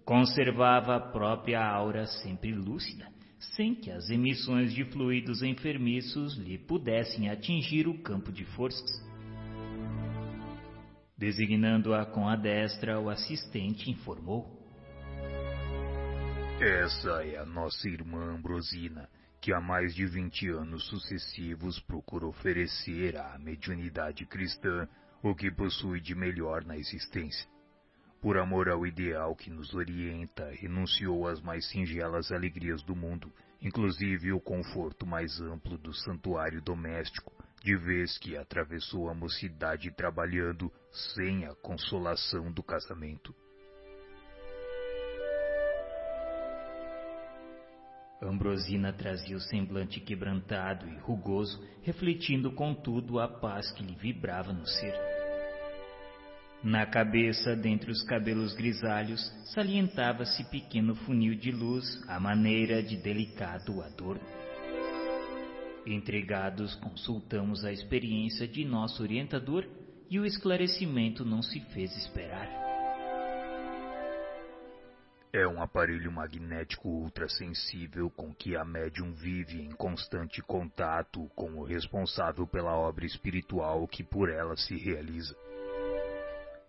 conservava 0.04 0.96
a 0.96 1.00
própria 1.12 1.64
aura 1.64 2.04
sempre 2.06 2.52
lúcida, 2.52 3.06
sem 3.54 3.76
que 3.76 3.88
as 3.88 4.10
emissões 4.10 4.74
de 4.74 4.84
fluidos 4.86 5.44
enfermiços 5.44 6.36
lhe 6.36 6.58
pudessem 6.58 7.30
atingir 7.30 7.86
o 7.86 8.02
campo 8.02 8.32
de 8.32 8.44
forças. 8.46 8.90
Designando-a 11.16 12.04
com 12.04 12.28
a 12.28 12.34
destra, 12.34 12.98
o 12.98 13.08
assistente 13.08 13.88
informou. 13.88 14.61
Essa 16.64 17.24
é 17.24 17.38
a 17.38 17.44
nossa 17.44 17.88
irmã 17.88 18.36
Ambrosina, 18.36 19.08
que 19.40 19.52
há 19.52 19.60
mais 19.60 19.92
de 19.96 20.06
vinte 20.06 20.48
anos 20.48 20.86
sucessivos 20.86 21.80
procura 21.80 22.24
oferecer 22.24 23.16
à 23.16 23.36
mediunidade 23.36 24.24
cristã 24.26 24.88
o 25.24 25.34
que 25.34 25.50
possui 25.50 26.00
de 26.00 26.14
melhor 26.14 26.64
na 26.64 26.76
existência. 26.76 27.50
Por 28.20 28.38
amor 28.38 28.68
ao 28.68 28.86
ideal 28.86 29.34
que 29.34 29.50
nos 29.50 29.74
orienta, 29.74 30.52
renunciou 30.52 31.26
às 31.26 31.40
mais 31.40 31.68
singelas 31.68 32.30
alegrias 32.30 32.80
do 32.84 32.94
mundo, 32.94 33.32
inclusive 33.60 34.32
o 34.32 34.40
conforto 34.40 35.04
mais 35.04 35.40
amplo 35.40 35.76
do 35.76 35.92
santuário 35.92 36.62
doméstico, 36.62 37.32
de 37.60 37.76
vez 37.76 38.16
que 38.18 38.36
atravessou 38.36 39.10
a 39.10 39.14
mocidade 39.14 39.90
trabalhando 39.96 40.72
sem 40.92 41.44
a 41.44 41.56
consolação 41.56 42.52
do 42.52 42.62
casamento. 42.62 43.34
Ambrosina 48.28 48.92
trazia 48.92 49.36
o 49.36 49.40
semblante 49.40 50.00
quebrantado 50.00 50.88
e 50.88 50.96
rugoso, 50.98 51.62
refletindo 51.82 52.52
contudo 52.52 53.18
a 53.18 53.26
paz 53.26 53.70
que 53.72 53.82
lhe 53.82 53.94
vibrava 53.94 54.52
no 54.52 54.66
ser. 54.66 54.94
Na 56.62 56.86
cabeça, 56.86 57.56
dentre 57.56 57.90
os 57.90 58.04
cabelos 58.04 58.54
grisalhos, 58.54 59.20
salientava-se 59.52 60.44
pequeno 60.44 60.94
funil 60.94 61.34
de 61.34 61.50
luz, 61.50 61.84
à 62.06 62.20
maneira 62.20 62.80
de 62.80 62.96
delicado 62.96 63.82
adorno. 63.82 64.22
Entregados, 65.84 66.76
consultamos 66.76 67.64
a 67.64 67.72
experiência 67.72 68.46
de 68.46 68.64
nosso 68.64 69.02
orientador 69.02 69.66
e 70.08 70.20
o 70.20 70.24
esclarecimento 70.24 71.24
não 71.24 71.42
se 71.42 71.58
fez 71.72 71.96
esperar. 71.96 72.61
É 75.34 75.48
um 75.48 75.62
aparelho 75.62 76.12
magnético 76.12 76.86
ultrassensível 76.90 78.10
com 78.10 78.34
que 78.34 78.54
a 78.54 78.66
médium 78.66 79.14
vive 79.14 79.62
em 79.62 79.70
constante 79.70 80.42
contato 80.42 81.26
com 81.34 81.54
o 81.54 81.64
responsável 81.64 82.46
pela 82.46 82.76
obra 82.76 83.06
espiritual 83.06 83.88
que 83.88 84.04
por 84.04 84.28
ela 84.28 84.54
se 84.58 84.76
realiza. 84.76 85.34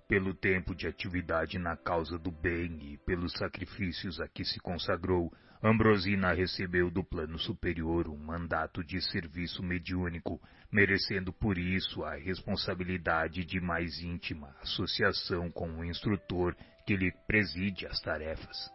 Pelo 0.08 0.34
tempo 0.34 0.74
de 0.74 0.88
atividade 0.88 1.60
na 1.60 1.76
causa 1.76 2.18
do 2.18 2.32
bem 2.32 2.94
e 2.94 2.98
pelos 3.00 3.34
sacrifícios 3.34 4.22
a 4.22 4.30
que 4.30 4.46
se 4.46 4.62
consagrou, 4.62 5.30
Ambrosina 5.62 6.32
recebeu 6.32 6.90
do 6.90 7.04
plano 7.04 7.38
superior 7.38 8.08
um 8.08 8.18
mandato 8.18 8.82
de 8.82 9.02
serviço 9.02 9.62
mediúnico, 9.62 10.42
merecendo 10.72 11.34
por 11.34 11.58
isso 11.58 12.02
a 12.06 12.16
responsabilidade 12.16 13.44
de 13.44 13.60
mais 13.60 14.02
íntima 14.02 14.56
associação 14.62 15.52
com 15.52 15.70
o 15.70 15.84
instrutor 15.84 16.56
que 16.86 16.96
lhe 16.96 17.12
preside 17.26 17.86
as 17.88 18.00
tarefas. 18.00 18.72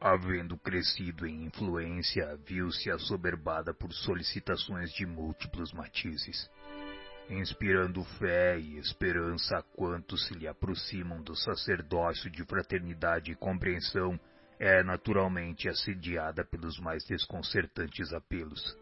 Havendo 0.00 0.58
crescido 0.58 1.26
em 1.26 1.44
influência, 1.44 2.36
viu-se 2.46 2.90
assoberbada 2.90 3.72
por 3.72 3.90
solicitações 3.92 4.92
de 4.92 5.06
múltiplos 5.06 5.72
matizes, 5.72 6.50
inspirando 7.30 8.04
fé 8.18 8.58
e 8.58 8.76
esperança 8.76 9.56
a 9.56 9.62
quantos 9.62 10.26
se 10.26 10.34
lhe 10.34 10.46
aproximam 10.46 11.22
do 11.22 11.34
sacerdócio 11.34 12.30
de 12.30 12.44
fraternidade 12.44 13.32
e 13.32 13.36
compreensão, 13.36 14.20
é 14.58 14.82
naturalmente 14.82 15.68
assediada 15.68 16.44
pelos 16.44 16.78
mais 16.78 17.02
desconcertantes 17.04 18.12
apelos. 18.12 18.76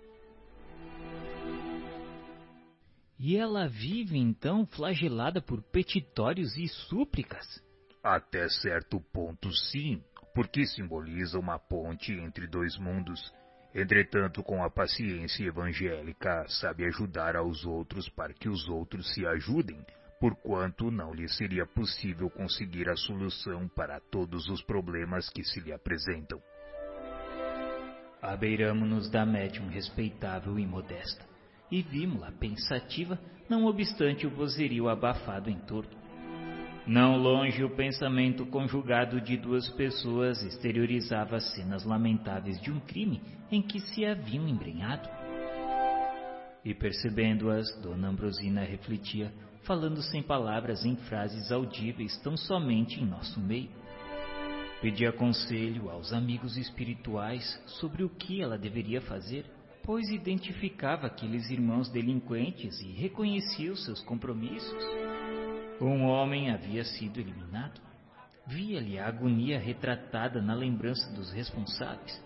E 3.24 3.36
ela 3.36 3.68
vive 3.68 4.18
então 4.18 4.66
flagelada 4.66 5.40
por 5.40 5.62
petitórios 5.62 6.56
e 6.56 6.66
súplicas? 6.66 7.62
Até 8.02 8.48
certo 8.48 9.00
ponto, 9.12 9.48
sim, 9.52 10.02
porque 10.34 10.66
simboliza 10.66 11.38
uma 11.38 11.56
ponte 11.56 12.12
entre 12.12 12.48
dois 12.48 12.76
mundos. 12.78 13.32
Entretanto, 13.72 14.42
com 14.42 14.64
a 14.64 14.68
paciência 14.68 15.44
evangélica, 15.44 16.44
sabe 16.48 16.84
ajudar 16.84 17.36
aos 17.36 17.64
outros 17.64 18.08
para 18.08 18.34
que 18.34 18.48
os 18.48 18.68
outros 18.68 19.14
se 19.14 19.24
ajudem, 19.24 19.86
porquanto 20.18 20.90
não 20.90 21.14
lhe 21.14 21.28
seria 21.28 21.64
possível 21.64 22.28
conseguir 22.28 22.88
a 22.88 22.96
solução 22.96 23.68
para 23.68 24.00
todos 24.00 24.48
os 24.48 24.60
problemas 24.64 25.30
que 25.30 25.44
se 25.44 25.60
lhe 25.60 25.72
apresentam. 25.72 26.42
Abeiramo-nos 28.20 29.08
da 29.08 29.24
médium 29.24 29.68
respeitável 29.68 30.58
e 30.58 30.66
modesta, 30.66 31.31
e 31.72 31.80
vimos-la 31.80 32.30
pensativa, 32.32 33.18
não 33.48 33.64
obstante 33.64 34.26
o 34.26 34.30
vozerio 34.30 34.90
abafado 34.90 35.48
em 35.48 35.58
torno. 35.60 35.90
Não 36.86 37.16
longe 37.16 37.64
o 37.64 37.70
pensamento 37.70 38.44
conjugado 38.44 39.20
de 39.22 39.38
duas 39.38 39.70
pessoas 39.70 40.42
exteriorizava 40.42 41.40
cenas 41.40 41.84
lamentáveis 41.84 42.60
de 42.60 42.70
um 42.70 42.78
crime 42.78 43.22
em 43.50 43.62
que 43.62 43.80
se 43.80 44.04
haviam 44.04 44.46
embrenhado. 44.46 45.08
E 46.62 46.74
percebendo-as, 46.74 47.66
Dona 47.80 48.08
Ambrosina 48.08 48.62
refletia, 48.62 49.32
falando 49.62 50.02
sem 50.02 50.22
palavras 50.22 50.84
em 50.84 50.96
frases 50.96 51.50
audíveis 51.50 52.18
tão 52.18 52.36
somente 52.36 53.00
em 53.00 53.06
nosso 53.06 53.40
meio. 53.40 53.70
Pedia 54.82 55.12
conselho 55.12 55.88
aos 55.88 56.12
amigos 56.12 56.56
espirituais 56.56 57.58
sobre 57.78 58.02
o 58.02 58.10
que 58.10 58.42
ela 58.42 58.58
deveria 58.58 59.00
fazer, 59.00 59.46
pois 59.84 60.08
identificava 60.08 61.06
aqueles 61.06 61.50
irmãos 61.50 61.90
delinquentes 61.90 62.80
e 62.80 62.92
reconhecia 62.92 63.72
os 63.72 63.84
seus 63.84 64.00
compromissos. 64.02 64.84
Um 65.80 66.04
homem 66.04 66.50
havia 66.50 66.84
sido 66.84 67.18
eliminado. 67.18 67.80
Via-lhe 68.46 68.98
a 68.98 69.06
agonia 69.06 69.58
retratada 69.58 70.40
na 70.40 70.54
lembrança 70.54 71.12
dos 71.12 71.32
responsáveis. 71.32 72.22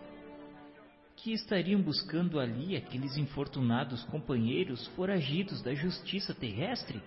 Que 1.16 1.32
estariam 1.32 1.80
buscando 1.80 2.38
ali 2.38 2.76
aqueles 2.76 3.16
infortunados 3.16 4.04
companheiros 4.04 4.86
foragidos 4.88 5.62
da 5.62 5.74
justiça 5.74 6.34
terrestre? 6.34 7.02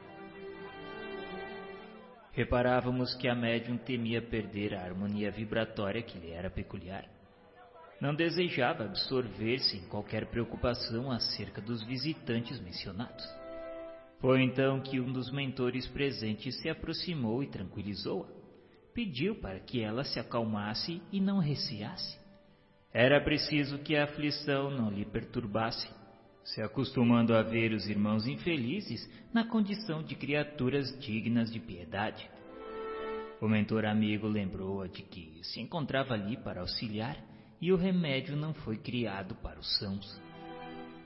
Reparávamos 2.32 3.14
que 3.16 3.28
a 3.28 3.36
médium 3.36 3.78
temia 3.78 4.22
perder 4.22 4.74
a 4.74 4.84
harmonia 4.84 5.32
vibratória 5.32 6.02
que 6.02 6.18
lhe 6.18 6.32
era 6.32 6.50
peculiar. 6.50 7.19
Não 8.02 8.16
desejava 8.16 8.86
absorver-se 8.86 9.78
em 9.78 9.88
qualquer 9.88 10.28
preocupação 10.28 11.12
acerca 11.12 11.62
dos 11.62 11.84
visitantes 11.84 12.60
mencionados. 12.62 13.26
Foi 14.22 14.42
então 14.42 14.80
que 14.80 15.00
um 15.00 15.12
dos 15.12 15.32
mentores 15.32 15.86
presentes 15.88 16.56
se 16.62 16.70
aproximou 16.70 17.44
e 17.44 17.48
tranquilizou-a. 17.48 18.28
Pediu 18.94 19.36
para 19.36 19.60
que 19.60 19.82
ela 19.82 20.04
se 20.04 20.20
acalmasse 20.20 21.02
e 21.12 21.20
não 21.20 21.40
receasse. 21.40 22.18
Era 22.94 23.22
preciso 23.22 23.78
que 23.80 23.96
a 23.96 24.06
aflição 24.06 24.72
não 24.72 24.90
lhe 24.90 25.06
perturbasse, 25.06 25.88
se 26.44 26.62
acostumando 26.62 27.36
a 27.36 27.44
ver 27.44 27.72
os 27.72 27.88
irmãos 27.88 28.26
infelizes 28.28 29.08
na 29.34 29.46
condição 29.46 30.02
de 30.02 30.16
criaturas 30.16 30.98
dignas 31.00 31.52
de 31.52 31.60
piedade. 31.60 32.30
O 33.40 33.48
mentor 33.48 33.86
amigo 33.86 34.28
lembrou-a 34.28 34.88
de 34.88 35.04
que 35.04 35.40
se 35.44 35.62
encontrava 35.62 36.14
ali 36.14 36.36
para 36.38 36.62
auxiliar 36.62 37.29
e 37.62 37.72
o 37.72 37.78
remédio 37.78 38.36
não 38.36 38.54
foi 38.54 38.78
criado 38.78 39.36
para 39.36 39.60
os 39.60 39.78
sãos. 39.78 40.22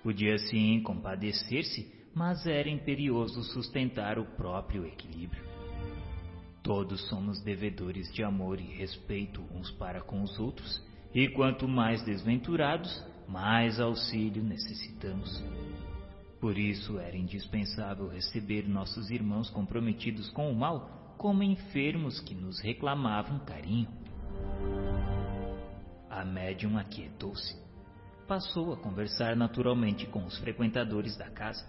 Podia 0.04 0.38
sim 0.38 0.82
compadecer-se 0.82 2.04
mas 2.14 2.46
era 2.46 2.70
imperioso 2.70 3.44
sustentar 3.44 4.20
o 4.20 4.26
próprio 4.26 4.86
equilíbrio. 4.86 5.44
Todos 6.62 7.08
somos 7.10 7.42
devedores 7.44 8.12
de 8.14 8.24
amor 8.24 8.60
e 8.60 8.64
respeito 8.64 9.44
uns 9.54 9.72
para 9.72 10.02
com 10.02 10.22
os 10.22 10.40
outros, 10.40 10.82
e 11.14 11.28
quanto 11.30 11.68
mais 11.68 12.04
desventurados, 12.04 13.04
mais 13.28 13.80
auxílio 13.80 14.44
necessitamos. 14.44 15.44
Por 16.40 16.58
isso 16.58 17.00
era 17.00 17.18
indispensável 17.18 18.10
receber 18.10 18.68
nossos 18.68 19.10
irmãos 19.10 19.50
comprometidos 19.50 20.30
com 20.30 20.52
o 20.52 20.56
mal 20.56 21.16
como 21.18 21.44
enfermos 21.44 22.20
que 22.20 22.36
nos 22.36 22.60
reclamavam 22.60 23.40
carinho. 23.40 23.88
A 26.16 26.24
médium 26.24 26.78
aquietou-se. 26.78 27.56
Passou 28.28 28.72
a 28.72 28.78
conversar 28.78 29.36
naturalmente 29.36 30.06
com 30.06 30.24
os 30.24 30.38
frequentadores 30.38 31.18
da 31.18 31.28
casa. 31.32 31.66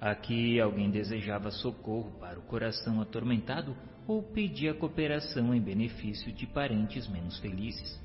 Aqui 0.00 0.58
alguém 0.58 0.90
desejava 0.90 1.50
socorro 1.50 2.10
para 2.18 2.38
o 2.38 2.42
coração 2.44 2.98
atormentado 3.02 3.76
ou 4.06 4.22
pedia 4.22 4.72
cooperação 4.72 5.54
em 5.54 5.60
benefício 5.60 6.32
de 6.32 6.46
parentes 6.46 7.06
menos 7.08 7.38
felizes. 7.40 8.02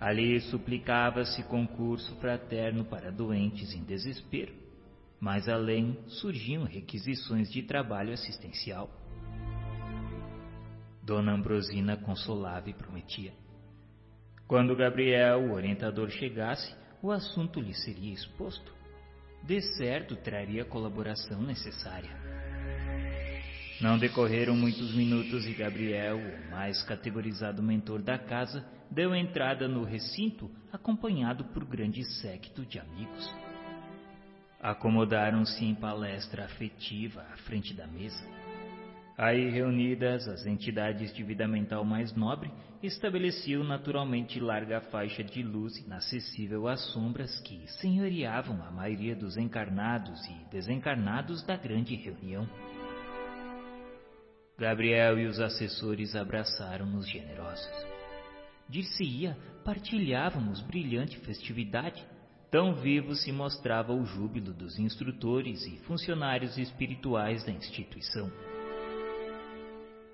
Ali 0.00 0.40
suplicava-se 0.42 1.42
concurso 1.42 2.14
fraterno 2.20 2.84
para 2.84 3.10
doentes 3.10 3.74
em 3.74 3.82
desespero. 3.82 4.54
Mais 5.18 5.48
além 5.48 5.98
surgiam 6.06 6.62
requisições 6.62 7.50
de 7.50 7.64
trabalho 7.64 8.12
assistencial. 8.12 8.88
Dona 11.02 11.32
Ambrosina 11.32 11.96
consolava 11.96 12.70
e 12.70 12.74
prometia. 12.74 13.32
Quando 14.46 14.76
Gabriel, 14.76 15.40
o 15.40 15.52
orientador, 15.52 16.10
chegasse, 16.10 16.74
o 17.02 17.10
assunto 17.10 17.60
lhe 17.60 17.74
seria 17.74 18.12
exposto 18.12 18.74
de 19.46 19.60
certo 19.76 20.16
traria 20.16 20.62
a 20.62 20.66
colaboração 20.66 21.42
necessária. 21.42 22.10
Não 23.80 23.98
decorreram 23.98 24.56
muitos 24.56 24.94
minutos 24.94 25.46
e 25.46 25.52
Gabriel, 25.52 26.16
o 26.16 26.50
mais 26.50 26.82
categorizado 26.84 27.62
mentor 27.62 28.00
da 28.00 28.18
casa, 28.18 28.64
deu 28.90 29.14
entrada 29.14 29.68
no 29.68 29.84
recinto 29.84 30.50
acompanhado 30.72 31.44
por 31.46 31.64
grande 31.64 32.02
séquito 32.20 32.64
de 32.64 32.78
amigos. 32.78 33.34
Acomodaram-se 34.62 35.62
em 35.62 35.74
palestra 35.74 36.46
afetiva 36.46 37.26
à 37.32 37.36
frente 37.38 37.74
da 37.74 37.86
mesa. 37.86 38.24
Aí 39.18 39.50
reunidas, 39.50 40.26
as 40.26 40.46
entidades 40.46 41.12
de 41.12 41.22
vida 41.22 41.46
mental 41.46 41.84
mais 41.84 42.14
nobre 42.16 42.50
estabeleciam 42.86 43.64
naturalmente 43.64 44.38
larga 44.40 44.80
faixa 44.80 45.22
de 45.22 45.42
luz 45.42 45.76
inacessível 45.78 46.68
às 46.68 46.80
sombras 46.92 47.40
que 47.40 47.66
senhoreavam 47.80 48.62
a 48.62 48.70
maioria 48.70 49.16
dos 49.16 49.36
encarnados 49.36 50.24
e 50.26 50.50
desencarnados 50.50 51.42
da 51.42 51.56
grande 51.56 51.94
reunião. 51.94 52.48
Gabriel 54.58 55.18
e 55.18 55.26
os 55.26 55.40
assessores 55.40 56.14
abraçaram-nos 56.14 57.08
generosos. 57.08 57.86
Dir-se-ia, 58.68 59.36
partilhávamos 59.64 60.60
brilhante 60.60 61.18
festividade, 61.18 62.06
tão 62.50 62.74
vivo 62.74 63.14
se 63.14 63.32
mostrava 63.32 63.92
o 63.92 64.04
júbilo 64.04 64.52
dos 64.52 64.78
instrutores 64.78 65.66
e 65.66 65.76
funcionários 65.78 66.56
espirituais 66.56 67.44
da 67.44 67.50
instituição. 67.50 68.30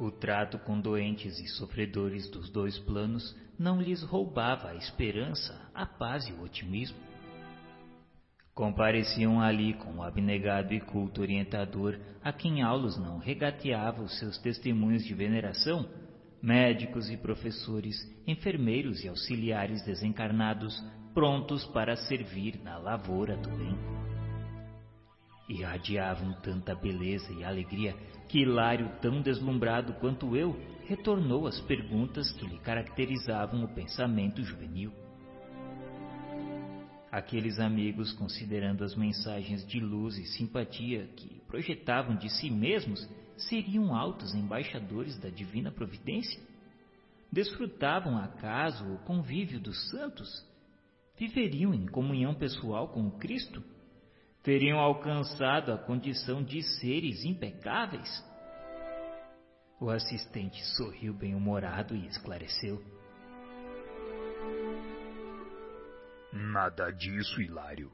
O 0.00 0.10
trato 0.10 0.58
com 0.58 0.80
doentes 0.80 1.38
e 1.38 1.46
sofredores 1.46 2.26
dos 2.30 2.48
dois 2.48 2.78
planos 2.78 3.36
não 3.58 3.82
lhes 3.82 4.02
roubava 4.02 4.70
a 4.70 4.74
esperança, 4.74 5.70
a 5.74 5.84
paz 5.84 6.26
e 6.26 6.32
o 6.32 6.42
otimismo. 6.42 6.96
Compareciam 8.54 9.42
ali 9.42 9.74
com 9.74 9.96
o 9.96 10.02
abnegado 10.02 10.72
e 10.72 10.80
culto 10.80 11.20
orientador 11.20 12.00
a 12.24 12.32
quem 12.32 12.62
Aulos 12.62 12.96
não 12.96 13.18
regateava 13.18 14.02
os 14.02 14.18
seus 14.18 14.38
testemunhos 14.38 15.04
de 15.04 15.12
veneração, 15.12 15.86
médicos 16.40 17.10
e 17.10 17.18
professores, 17.18 17.94
enfermeiros 18.26 19.04
e 19.04 19.08
auxiliares 19.08 19.84
desencarnados, 19.84 20.82
prontos 21.12 21.66
para 21.66 21.94
servir 21.94 22.58
na 22.64 22.78
lavoura 22.78 23.36
do 23.36 23.50
bem. 23.50 24.09
Irradiavam 25.50 26.32
tanta 26.40 26.74
beleza 26.74 27.32
e 27.32 27.42
alegria 27.42 27.94
que 28.28 28.40
Hilário, 28.40 28.88
tão 29.02 29.20
deslumbrado 29.20 29.92
quanto 29.94 30.36
eu, 30.36 30.56
retornou 30.86 31.46
às 31.46 31.60
perguntas 31.60 32.30
que 32.32 32.46
lhe 32.46 32.58
caracterizavam 32.58 33.64
o 33.64 33.74
pensamento 33.74 34.42
juvenil. 34.42 34.92
Aqueles 37.10 37.58
amigos, 37.58 38.12
considerando 38.12 38.84
as 38.84 38.94
mensagens 38.94 39.66
de 39.66 39.80
luz 39.80 40.16
e 40.16 40.24
simpatia 40.26 41.08
que 41.16 41.40
projetavam 41.48 42.14
de 42.14 42.30
si 42.30 42.48
mesmos, 42.48 43.04
seriam 43.36 43.92
altos 43.94 44.32
embaixadores 44.32 45.18
da 45.18 45.28
divina 45.28 45.72
providência? 45.72 46.40
desfrutavam 47.32 48.18
acaso 48.18 48.84
o 48.92 48.98
convívio 48.98 49.60
dos 49.60 49.90
santos? 49.90 50.28
Viveriam 51.16 51.72
em 51.72 51.86
comunhão 51.86 52.34
pessoal 52.34 52.88
com 52.88 53.06
o 53.06 53.18
Cristo? 53.18 53.62
Teriam 54.42 54.78
alcançado 54.78 55.70
a 55.70 55.76
condição 55.76 56.42
de 56.42 56.62
seres 56.62 57.24
impecáveis? 57.26 58.24
O 59.78 59.90
assistente 59.90 60.64
sorriu 60.76 61.12
bem-humorado 61.12 61.94
e 61.94 62.06
esclareceu. 62.06 62.82
Nada 66.32 66.90
disso, 66.90 67.42
Hilário. 67.42 67.92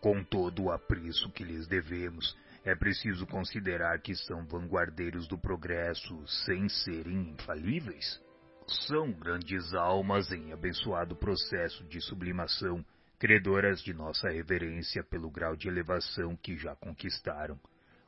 Com 0.00 0.24
todo 0.24 0.64
o 0.64 0.72
apreço 0.72 1.30
que 1.30 1.44
lhes 1.44 1.68
devemos, 1.68 2.36
é 2.64 2.74
preciso 2.74 3.26
considerar 3.26 4.00
que 4.00 4.14
são 4.14 4.46
vanguardeiros 4.46 5.28
do 5.28 5.36
progresso 5.36 6.26
sem 6.26 6.70
serem 6.70 7.32
infalíveis. 7.32 8.18
São 8.86 9.12
grandes 9.12 9.74
almas 9.74 10.32
em 10.32 10.52
abençoado 10.52 11.14
processo 11.16 11.84
de 11.84 12.00
sublimação, 12.00 12.82
credoras 13.22 13.80
de 13.80 13.94
nossa 13.94 14.28
reverência 14.28 15.04
pelo 15.04 15.30
grau 15.30 15.54
de 15.54 15.68
elevação 15.68 16.34
que 16.34 16.56
já 16.56 16.74
conquistaram. 16.74 17.56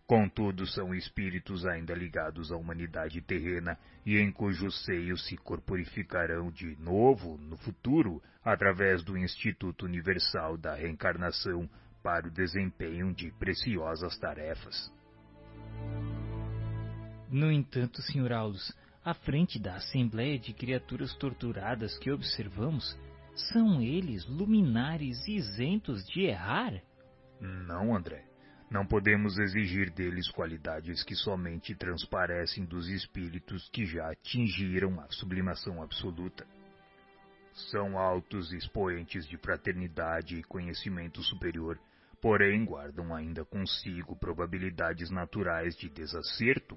Contudo, 0.08 0.66
são 0.66 0.92
espíritos 0.92 1.64
ainda 1.64 1.94
ligados 1.94 2.50
à 2.50 2.56
humanidade 2.56 3.20
terrena 3.20 3.78
e 4.04 4.18
em 4.18 4.32
cujo 4.32 4.72
seio 4.72 5.16
se 5.16 5.36
corporificarão 5.36 6.50
de 6.50 6.74
novo 6.80 7.38
no 7.38 7.56
futuro 7.58 8.20
através 8.44 9.04
do 9.04 9.16
Instituto 9.16 9.86
Universal 9.86 10.56
da 10.56 10.74
Reencarnação 10.74 11.70
para 12.02 12.26
o 12.26 12.30
desempenho 12.32 13.14
de 13.14 13.30
preciosas 13.38 14.18
tarefas. 14.18 14.92
No 17.30 17.52
entanto, 17.52 18.02
Sr. 18.02 18.32
Aulus, 18.32 18.76
à 19.04 19.14
frente 19.14 19.60
da 19.60 19.76
Assembleia 19.76 20.40
de 20.40 20.52
Criaturas 20.52 21.14
Torturadas 21.14 21.96
que 21.98 22.10
observamos, 22.10 22.98
são 23.34 23.80
eles 23.80 24.26
luminares 24.26 25.26
isentos 25.26 26.06
de 26.06 26.22
errar? 26.22 26.80
Não, 27.40 27.94
André. 27.94 28.24
Não 28.70 28.86
podemos 28.86 29.38
exigir 29.38 29.90
deles 29.92 30.28
qualidades 30.30 31.04
que 31.04 31.14
somente 31.14 31.74
transparecem 31.74 32.64
dos 32.64 32.88
espíritos 32.88 33.68
que 33.70 33.84
já 33.84 34.10
atingiram 34.10 34.98
a 35.00 35.06
sublimação 35.10 35.82
absoluta. 35.82 36.46
São 37.70 37.96
altos 37.96 38.52
expoentes 38.52 39.28
de 39.28 39.36
fraternidade 39.36 40.36
e 40.36 40.42
conhecimento 40.42 41.22
superior, 41.22 41.78
porém 42.20 42.64
guardam 42.64 43.14
ainda 43.14 43.44
consigo 43.44 44.16
probabilidades 44.16 45.10
naturais 45.10 45.76
de 45.76 45.88
desacerto. 45.88 46.76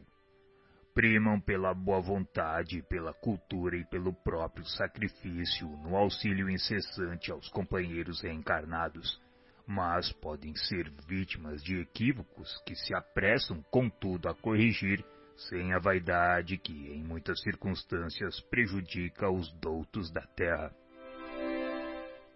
Primam 0.97 1.39
pela 1.39 1.75
boa 1.75 2.01
vontade, 2.01 2.81
pela 2.89 3.13
cultura 3.13 3.77
e 3.77 3.85
pelo 3.85 4.11
próprio 4.11 4.65
sacrifício 4.65 5.67
no 5.83 5.95
auxílio 5.95 6.49
incessante 6.49 7.31
aos 7.31 7.47
companheiros 7.49 8.19
reencarnados 8.21 9.21
mas 9.67 10.11
podem 10.13 10.55
ser 10.55 10.89
vítimas 11.07 11.61
de 11.61 11.77
equívocos 11.81 12.57
que 12.65 12.73
se 12.73 12.95
apressam, 12.95 13.61
contudo, 13.69 14.29
a 14.29 14.33
corrigir, 14.33 15.03
sem 15.35 15.73
a 15.73 15.77
vaidade 15.77 16.57
que, 16.57 16.89
em 16.89 17.03
muitas 17.03 17.41
circunstâncias, 17.41 18.39
prejudica 18.49 19.29
os 19.29 19.51
doutos 19.59 20.09
da 20.09 20.21
terra. 20.21 20.73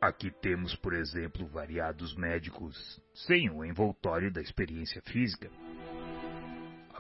Aqui 0.01 0.29
temos, 0.29 0.76
por 0.76 0.94
exemplo, 0.94 1.47
variados 1.47 2.13
médicos 2.15 3.01
sem 3.13 3.49
o 3.49 3.63
envoltório 3.63 4.31
da 4.31 4.42
experiência 4.42 5.01
física. 5.03 5.49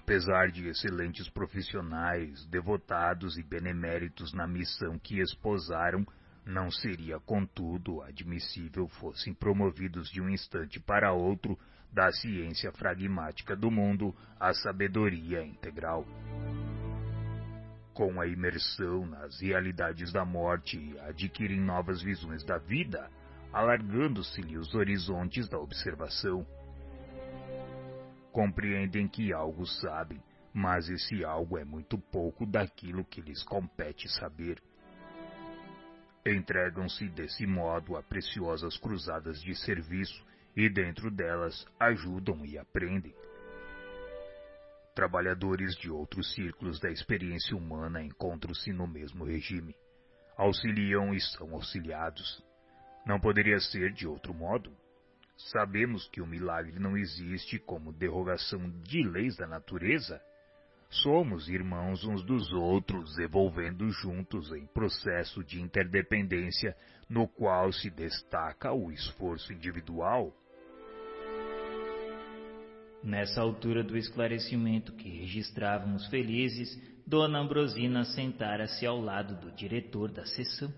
Apesar 0.03 0.51
de 0.51 0.67
excelentes 0.67 1.29
profissionais, 1.29 2.45
devotados 2.47 3.37
e 3.37 3.43
beneméritos 3.43 4.33
na 4.33 4.47
missão 4.47 4.97
que 4.97 5.19
esposaram, 5.19 6.05
não 6.43 6.71
seria, 6.71 7.19
contudo, 7.19 8.01
admissível 8.01 8.87
fossem 8.87 9.31
promovidos 9.31 10.09
de 10.09 10.19
um 10.19 10.27
instante 10.27 10.79
para 10.79 11.13
outro 11.13 11.57
da 11.93 12.11
ciência 12.11 12.71
fragmática 12.71 13.55
do 13.55 13.69
mundo 13.69 14.15
à 14.39 14.51
sabedoria 14.53 15.43
integral. 15.43 16.03
Com 17.93 18.19
a 18.19 18.25
imersão 18.25 19.05
nas 19.05 19.39
realidades 19.39 20.11
da 20.11 20.25
morte, 20.25 20.97
adquirem 21.01 21.61
novas 21.61 22.01
visões 22.01 22.43
da 22.43 22.57
vida, 22.57 23.07
alargando-se-lhe 23.53 24.57
os 24.57 24.73
horizontes 24.73 25.47
da 25.47 25.59
observação. 25.59 26.45
Compreendem 28.31 29.07
que 29.07 29.33
algo 29.33 29.65
sabem, 29.65 30.21
mas 30.53 30.89
esse 30.89 31.23
algo 31.23 31.57
é 31.57 31.65
muito 31.65 31.97
pouco 31.97 32.45
daquilo 32.45 33.05
que 33.05 33.21
lhes 33.21 33.43
compete 33.43 34.09
saber 34.09 34.61
Entregam-se 36.25 37.09
desse 37.09 37.47
modo 37.47 37.97
a 37.97 38.03
preciosas 38.03 38.77
cruzadas 38.77 39.41
de 39.41 39.55
serviço 39.55 40.23
e 40.55 40.69
dentro 40.69 41.09
delas 41.09 41.65
ajudam 41.79 42.45
e 42.45 42.59
aprendem. 42.59 43.15
Trabalhadores 44.93 45.75
de 45.77 45.89
outros 45.89 46.31
círculos 46.35 46.79
da 46.79 46.91
experiência 46.91 47.57
humana 47.57 48.03
encontram-se 48.03 48.71
no 48.71 48.85
mesmo 48.85 49.23
regime. 49.23 49.75
Auxiliam 50.37 51.11
e 51.11 51.19
são 51.19 51.55
auxiliados. 51.55 52.43
Não 53.03 53.19
poderia 53.19 53.59
ser 53.59 53.91
de 53.91 54.05
outro 54.07 54.31
modo. 54.31 54.71
Sabemos 55.49 56.07
que 56.09 56.21
o 56.21 56.27
milagre 56.27 56.79
não 56.79 56.97
existe 56.97 57.57
como 57.57 57.91
derrogação 57.91 58.69
de 58.83 59.03
leis 59.03 59.35
da 59.37 59.47
natureza, 59.47 60.21
Somos 60.91 61.47
irmãos 61.47 62.03
uns 62.03 62.21
dos 62.21 62.51
outros, 62.51 63.17
evolvendo 63.17 63.89
juntos 63.91 64.51
em 64.51 64.65
processo 64.65 65.41
de 65.41 65.61
interdependência 65.61 66.75
no 67.09 67.29
qual 67.29 67.71
se 67.71 67.89
destaca 67.89 68.73
o 68.73 68.91
esforço 68.91 69.53
individual. 69.53 70.35
Nessa 73.01 73.39
altura 73.39 73.85
do 73.85 73.97
esclarecimento 73.97 74.91
que 74.91 75.07
registrávamos 75.07 76.07
felizes, 76.07 76.77
Dona 77.07 77.39
Ambrosina 77.39 78.03
sentara-se 78.03 78.85
ao 78.85 78.99
lado 78.99 79.39
do 79.39 79.49
diretor 79.55 80.11
da 80.11 80.25
sessão, 80.25 80.73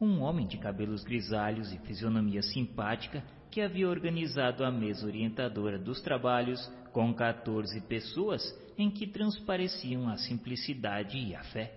um 0.00 0.22
homem 0.22 0.46
de 0.46 0.56
cabelos 0.56 1.04
grisalhos 1.04 1.70
e 1.70 1.78
fisionomia 1.80 2.40
simpática 2.40 3.22
que 3.50 3.60
havia 3.60 3.88
organizado 3.88 4.64
a 4.64 4.70
mesa 4.70 5.06
orientadora 5.06 5.78
dos 5.78 6.00
trabalhos 6.00 6.60
com 6.92 7.12
14 7.12 7.80
pessoas 7.82 8.42
em 8.78 8.90
que 8.90 9.06
transpareciam 9.06 10.08
a 10.08 10.16
simplicidade 10.16 11.18
e 11.18 11.34
a 11.34 11.42
fé. 11.44 11.74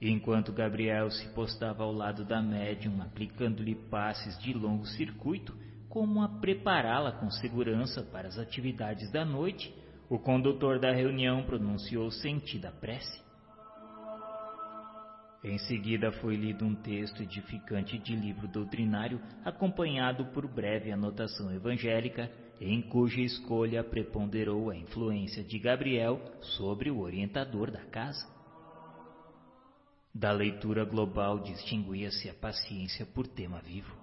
Enquanto 0.00 0.52
Gabriel 0.52 1.10
se 1.10 1.26
postava 1.28 1.82
ao 1.82 1.92
lado 1.92 2.24
da 2.24 2.42
médium, 2.42 3.00
aplicando-lhe 3.00 3.74
passes 3.74 4.38
de 4.38 4.52
longo 4.52 4.84
circuito, 4.84 5.56
como 5.88 6.20
a 6.22 6.28
prepará-la 6.28 7.12
com 7.12 7.30
segurança 7.30 8.02
para 8.02 8.28
as 8.28 8.36
atividades 8.36 9.10
da 9.10 9.24
noite, 9.24 9.72
o 10.10 10.18
condutor 10.18 10.78
da 10.78 10.92
reunião 10.92 11.44
pronunciou 11.44 12.10
sentida 12.10 12.70
prece. 12.70 13.23
Em 15.44 15.58
seguida 15.58 16.10
foi 16.10 16.36
lido 16.36 16.64
um 16.64 16.74
texto 16.74 17.22
edificante 17.22 17.98
de 17.98 18.16
livro 18.16 18.48
doutrinário, 18.48 19.20
acompanhado 19.44 20.24
por 20.32 20.48
breve 20.48 20.90
anotação 20.90 21.52
evangélica, 21.52 22.32
em 22.58 22.80
cuja 22.80 23.20
escolha 23.20 23.84
preponderou 23.84 24.70
a 24.70 24.76
influência 24.76 25.44
de 25.44 25.58
Gabriel 25.58 26.18
sobre 26.40 26.90
o 26.90 27.00
orientador 27.00 27.70
da 27.70 27.84
casa. 27.84 28.26
Da 30.14 30.32
leitura 30.32 30.82
global 30.82 31.40
distinguia-se 31.40 32.30
a 32.30 32.34
paciência 32.34 33.04
por 33.04 33.26
tema 33.26 33.60
vivo. 33.60 33.94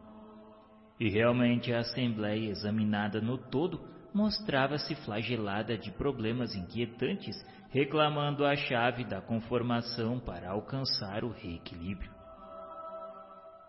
E 0.99 1.09
realmente 1.09 1.73
a 1.73 1.79
Assembleia, 1.79 2.51
examinada 2.51 3.19
no 3.19 3.39
todo, 3.39 3.81
mostrava-se 4.13 4.95
flagelada 4.95 5.77
de 5.77 5.91
problemas 5.91 6.55
inquietantes, 6.55 7.35
reclamando 7.69 8.45
a 8.45 8.55
chave 8.55 9.03
da 9.05 9.21
conformação 9.21 10.19
para 10.19 10.49
alcançar 10.49 11.23
o 11.23 11.31
reequilíbrio. 11.31 12.11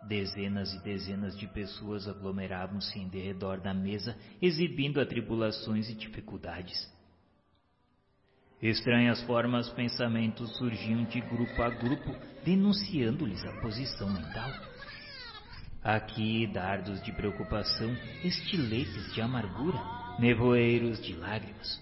Dezenas 0.07 0.73
e 0.75 0.83
dezenas 0.83 1.39
de 1.39 1.47
pessoas 1.47 2.08
aglomeravam-se 2.08 2.99
em 2.99 3.08
derredor 3.08 3.60
da 3.60 3.73
mesa, 3.73 4.17
exibindo 4.41 5.01
atribulações 5.01 5.89
e 5.89 5.94
dificuldades. 5.94 6.91
Estranhas 8.60 9.23
formas 9.23 9.69
pensamentos 9.71 10.57
surgiam 10.57 11.05
de 11.05 11.21
grupo 11.21 11.62
a 11.62 11.69
grupo, 11.69 12.15
denunciando-lhes 12.44 13.44
a 13.44 13.60
posição 13.60 14.08
mental. 14.12 14.51
Aqui, 15.83 16.47
dardos 16.47 17.03
de 17.03 17.12
preocupação, 17.12 17.92
estiletes 18.23 19.12
de 19.15 19.21
amargura, 19.21 20.01
nevoeiros 20.18 21.00
de 21.02 21.14
lágrimas. 21.14 21.80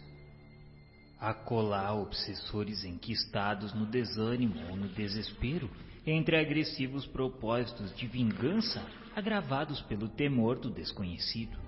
Acolá 1.19 1.93
obsessores 1.93 2.85
enquistados 2.85 3.75
no 3.75 3.85
desânimo 3.85 4.55
ou 4.71 4.77
no 4.77 4.89
desespero, 4.89 5.71
entre 6.07 6.37
agressivos 6.39 7.07
propósitos 7.07 7.95
de 7.95 8.07
vingança 8.07 8.83
agravados 9.15 9.81
pelo 9.83 10.09
temor 10.09 10.59
do 10.59 10.71
desconhecido. 10.71 11.59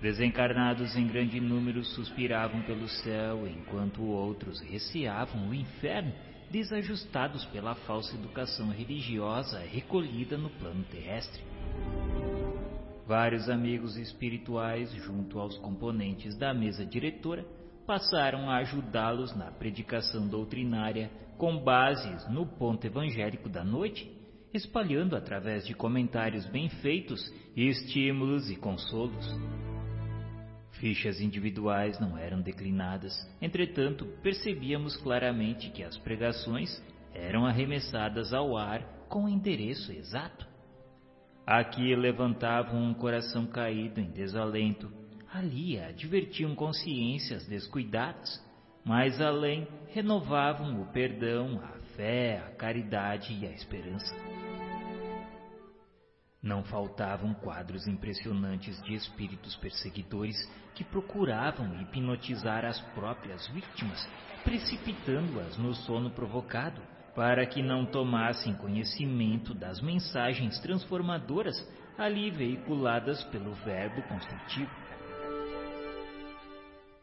Desencarnados 0.00 0.96
em 0.96 1.06
grande 1.06 1.40
número 1.40 1.84
suspiravam 1.84 2.62
pelo 2.62 2.88
céu, 2.88 3.46
enquanto 3.46 4.02
outros 4.02 4.60
receavam 4.60 5.48
o 5.48 5.54
inferno, 5.54 6.12
desajustados 6.50 7.44
pela 7.46 7.74
falsa 7.74 8.14
educação 8.14 8.70
religiosa 8.70 9.58
recolhida 9.58 10.38
no 10.38 10.50
plano 10.50 10.84
terrestre. 10.84 11.42
Vários 13.06 13.48
amigos 13.48 13.96
espirituais, 13.96 14.92
junto 14.94 15.38
aos 15.38 15.56
componentes 15.58 16.36
da 16.36 16.52
mesa 16.52 16.84
diretora, 16.84 17.46
passaram 17.86 18.50
a 18.50 18.56
ajudá-los 18.56 19.34
na 19.36 19.52
predicação 19.52 20.26
doutrinária 20.26 21.08
com 21.38 21.56
bases 21.62 22.28
no 22.28 22.44
ponto 22.44 22.84
evangélico 22.84 23.48
da 23.48 23.62
noite, 23.62 24.10
espalhando 24.52 25.14
através 25.14 25.64
de 25.64 25.72
comentários 25.72 26.46
bem 26.46 26.68
feitos 26.68 27.32
estímulos 27.54 28.50
e 28.50 28.56
consolos. 28.56 29.24
Fichas 30.72 31.20
individuais 31.20 32.00
não 32.00 32.18
eram 32.18 32.40
declinadas, 32.42 33.14
entretanto, 33.40 34.04
percebíamos 34.20 34.96
claramente 34.96 35.70
que 35.70 35.84
as 35.84 35.96
pregações 35.98 36.82
eram 37.14 37.46
arremessadas 37.46 38.34
ao 38.34 38.56
ar 38.56 38.82
com 39.08 39.28
endereço 39.28 39.92
exato. 39.92 40.55
Aqui 41.46 41.94
levantavam 41.94 42.82
um 42.82 42.92
coração 42.92 43.46
caído 43.46 44.00
em 44.00 44.10
desalento, 44.10 44.90
ali 45.32 45.78
advertiam 45.78 46.56
consciências 46.56 47.46
descuidadas, 47.46 48.44
mais 48.84 49.20
além 49.20 49.68
renovavam 49.92 50.82
o 50.82 50.86
perdão, 50.86 51.62
a 51.62 51.78
fé, 51.94 52.42
a 52.44 52.50
caridade 52.56 53.32
e 53.32 53.46
a 53.46 53.52
esperança. 53.52 54.12
Não 56.42 56.64
faltavam 56.64 57.32
quadros 57.34 57.86
impressionantes 57.86 58.82
de 58.82 58.94
espíritos 58.94 59.54
perseguidores 59.54 60.36
que 60.74 60.82
procuravam 60.82 61.80
hipnotizar 61.80 62.64
as 62.64 62.80
próprias 62.92 63.46
vítimas, 63.48 64.04
precipitando-as 64.42 65.56
no 65.58 65.72
sono 65.74 66.10
provocado, 66.10 66.82
para 67.16 67.44
que 67.46 67.62
não 67.62 67.84
tomassem 67.84 68.54
conhecimento 68.54 69.52
das 69.54 69.80
mensagens 69.80 70.60
transformadoras 70.60 71.56
ali 71.98 72.30
veiculadas 72.30 73.24
pelo 73.24 73.52
Verbo 73.64 74.02
construtivo. 74.02 74.70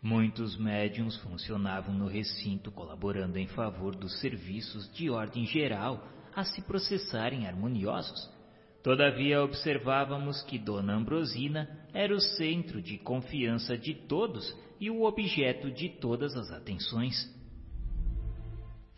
Muitos 0.02 0.58
médiums 0.58 1.18
funcionavam 1.18 1.94
no 1.94 2.08
recinto 2.08 2.72
colaborando 2.72 3.38
em 3.38 3.48
favor 3.48 3.96
dos 3.96 4.20
serviços 4.22 4.90
de 4.94 5.10
ordem 5.10 5.46
geral 5.46 6.08
a 6.36 6.44
se 6.44 6.62
processarem 6.62 7.48
harmoniosos 7.48 8.32
Todavia 8.84 9.42
observávamos 9.42 10.44
que 10.44 10.60
Dona 10.60 10.96
Ambrosina 10.96 11.70
era 11.94 12.14
o 12.14 12.20
centro 12.20 12.82
de 12.82 12.98
confiança 12.98 13.78
de 13.78 13.94
todos 13.94 14.54
e 14.78 14.90
o 14.90 15.04
objeto 15.04 15.72
de 15.72 15.88
todas 15.88 16.36
as 16.36 16.52
atenções. 16.52 17.16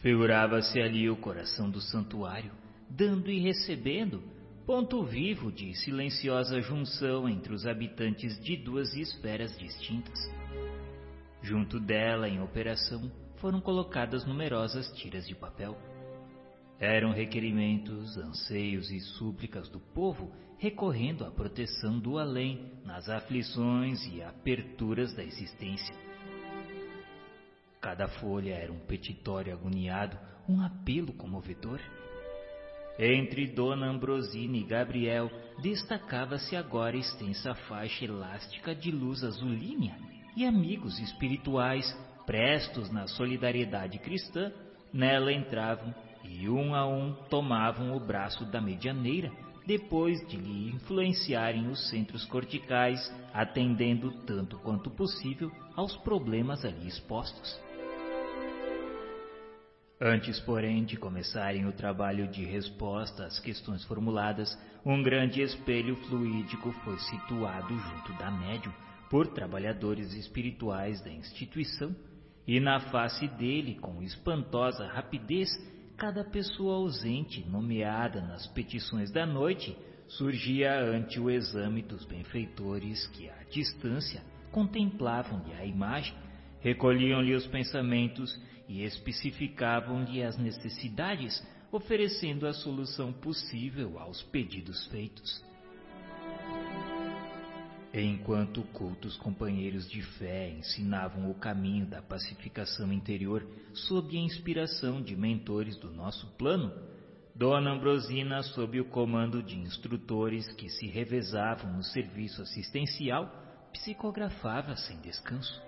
Figurava-se 0.05 0.79
ali 0.79 1.09
o 1.09 1.15
coração 1.15 1.67
do 1.67 1.81
santuário, 1.81 2.51
dando 2.87 3.31
e 3.31 3.39
recebendo, 3.39 4.21
ponto 4.63 5.03
vivo 5.03 5.51
de 5.51 5.73
silenciosa 5.73 6.61
junção 6.61 7.27
entre 7.27 7.51
os 7.51 7.65
habitantes 7.65 8.39
de 8.43 8.55
duas 8.55 8.93
esferas 8.93 9.57
distintas. 9.57 10.19
Junto 11.41 11.79
dela, 11.79 12.29
em 12.29 12.39
operação, 12.39 13.11
foram 13.37 13.59
colocadas 13.59 14.23
numerosas 14.27 14.87
tiras 14.93 15.27
de 15.27 15.33
papel. 15.33 15.75
Eram 16.79 17.11
requerimentos, 17.11 18.15
anseios 18.15 18.91
e 18.91 18.99
súplicas 18.99 19.67
do 19.69 19.79
povo 19.79 20.31
recorrendo 20.59 21.25
à 21.25 21.31
proteção 21.31 21.97
do 21.97 22.19
além 22.19 22.71
nas 22.85 23.09
aflições 23.09 24.05
e 24.13 24.21
aperturas 24.21 25.15
da 25.15 25.23
existência. 25.23 25.95
Cada 27.85 28.07
folha 28.07 28.55
era 28.55 28.73
um 28.73 28.79
petitório 28.79 29.53
agoniado, 29.53 30.17
um 30.49 30.59
apelo 30.59 31.13
comovedor. 31.13 31.79
Entre 32.97 33.45
Dona 33.45 33.85
Ambrosina 33.85 34.57
e 34.57 34.63
Gabriel 34.63 35.29
destacava-se 35.61 36.55
agora 36.55 36.97
extensa 36.97 37.53
faixa 37.53 38.05
elástica 38.05 38.73
de 38.73 38.89
luz 38.89 39.23
azulínea 39.23 39.95
e 40.35 40.47
amigos 40.47 40.97
espirituais, 40.97 41.95
prestos 42.25 42.89
na 42.89 43.05
solidariedade 43.05 43.99
cristã, 43.99 44.51
nela 44.91 45.31
entravam 45.31 45.93
e 46.23 46.49
um 46.49 46.73
a 46.73 46.87
um 46.87 47.13
tomavam 47.29 47.95
o 47.95 47.99
braço 47.99 48.45
da 48.45 48.59
medianeira, 48.59 49.31
depois 49.63 50.27
de 50.27 50.37
lhe 50.37 50.71
influenciarem 50.71 51.67
os 51.67 51.87
centros 51.91 52.25
corticais, 52.25 52.99
atendendo 53.31 54.11
tanto 54.25 54.57
quanto 54.57 54.89
possível 54.89 55.51
aos 55.75 55.95
problemas 55.97 56.65
ali 56.65 56.87
expostos. 56.87 57.63
Antes, 60.07 60.39
porém, 60.41 60.83
de 60.85 60.97
começarem 60.97 61.65
o 61.65 61.71
trabalho 61.71 62.27
de 62.27 62.45
resposta 62.45 63.25
às 63.25 63.39
questões 63.39 63.83
formuladas, 63.85 64.55
um 64.85 65.01
grande 65.01 65.41
espelho 65.41 65.95
fluídico 65.95 66.71
foi 66.83 66.99
situado 66.99 67.75
junto 67.75 68.13
da 68.19 68.29
médium 68.29 68.71
por 69.09 69.25
trabalhadores 69.25 70.13
espirituais 70.13 71.01
da 71.03 71.09
instituição, 71.09 71.95
e 72.45 72.59
na 72.59 72.79
face 72.91 73.27
dele, 73.29 73.79
com 73.81 73.99
espantosa 74.03 74.85
rapidez, 74.85 75.49
cada 75.97 76.23
pessoa 76.23 76.75
ausente 76.75 77.43
nomeada 77.49 78.21
nas 78.21 78.45
petições 78.45 79.09
da 79.09 79.25
noite 79.25 79.75
surgia 80.07 80.81
ante 80.81 81.19
o 81.19 81.31
exame 81.31 81.81
dos 81.81 82.05
benfeitores 82.05 83.07
que, 83.07 83.27
à 83.27 83.43
distância, 83.49 84.21
contemplavam-lhe 84.51 85.55
a 85.55 85.65
imagem, 85.65 86.13
recolhiam-lhe 86.59 87.33
os 87.33 87.47
pensamentos 87.47 88.39
e 88.67 88.83
especificavam-lhe 88.83 90.23
as 90.23 90.37
necessidades, 90.37 91.45
oferecendo 91.71 92.47
a 92.47 92.53
solução 92.53 93.11
possível 93.13 93.99
aos 93.99 94.21
pedidos 94.23 94.85
feitos. 94.87 95.43
Enquanto 97.93 98.61
cultos 98.73 99.15
companheiros 99.17 99.89
de 99.89 100.01
fé 100.01 100.49
ensinavam 100.49 101.31
o 101.31 101.35
caminho 101.35 101.85
da 101.85 102.01
pacificação 102.01 102.91
interior 102.91 103.47
sob 103.73 104.17
a 104.17 104.19
inspiração 104.19 105.01
de 105.01 105.15
mentores 105.15 105.77
do 105.77 105.89
nosso 105.91 106.27
plano, 106.37 106.73
Dona 107.33 107.71
Ambrosina, 107.71 108.43
sob 108.43 108.79
o 108.79 108.85
comando 108.85 109.41
de 109.41 109.57
instrutores 109.57 110.51
que 110.53 110.69
se 110.69 110.87
revezavam 110.87 111.73
no 111.73 111.83
serviço 111.83 112.41
assistencial, 112.41 113.29
psicografava 113.73 114.75
sem 114.75 114.99
descanso. 114.99 115.61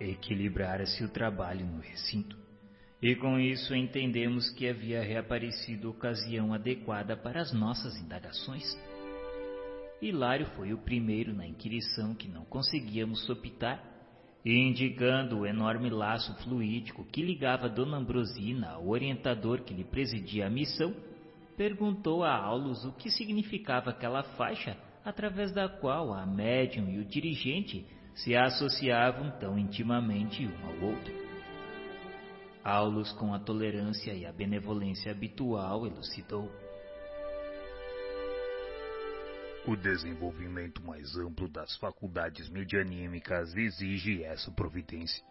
Equilibrara-se 0.00 1.04
o 1.04 1.08
trabalho 1.08 1.64
no 1.64 1.80
recinto, 1.80 2.36
e 3.00 3.14
com 3.14 3.38
isso 3.38 3.74
entendemos 3.74 4.50
que 4.50 4.68
havia 4.68 5.00
reaparecido 5.02 5.90
ocasião 5.90 6.52
adequada 6.52 7.16
para 7.16 7.40
as 7.40 7.52
nossas 7.52 7.96
indagações. 7.96 8.64
Hilário 10.02 10.46
foi 10.56 10.72
o 10.72 10.78
primeiro 10.78 11.32
na 11.32 11.46
inquirição 11.46 12.14
que 12.14 12.28
não 12.28 12.44
conseguíamos 12.44 13.24
sopitar, 13.24 13.82
e 14.44 14.52
indicando 14.58 15.38
o 15.38 15.46
enorme 15.46 15.88
laço 15.88 16.34
fluídico 16.42 17.04
que 17.06 17.22
ligava 17.22 17.68
Dona 17.68 17.96
Ambrosina 17.96 18.72
ao 18.72 18.88
orientador 18.88 19.62
que 19.62 19.72
lhe 19.72 19.84
presidia 19.84 20.48
a 20.48 20.50
missão, 20.50 20.94
perguntou 21.56 22.24
a 22.24 22.36
Aulus 22.36 22.84
o 22.84 22.92
que 22.92 23.10
significava 23.10 23.90
aquela 23.90 24.22
faixa 24.22 24.76
através 25.04 25.52
da 25.52 25.68
qual 25.68 26.12
a 26.12 26.26
médium 26.26 26.90
e 26.90 26.98
o 26.98 27.04
dirigente 27.04 27.86
se 28.14 28.36
associavam 28.36 29.30
tão 29.38 29.58
intimamente 29.58 30.46
um 30.46 30.66
ao 30.66 30.90
outro. 30.90 31.12
Aulus, 32.62 33.12
com 33.12 33.34
a 33.34 33.38
tolerância 33.38 34.12
e 34.12 34.24
a 34.24 34.32
benevolência 34.32 35.12
habitual, 35.12 35.86
elucidou. 35.86 36.50
O 39.66 39.76
desenvolvimento 39.76 40.82
mais 40.82 41.16
amplo 41.16 41.48
das 41.48 41.76
faculdades 41.78 42.48
medianímicas 42.50 43.54
exige 43.56 44.22
essa 44.22 44.50
providência. 44.50 45.24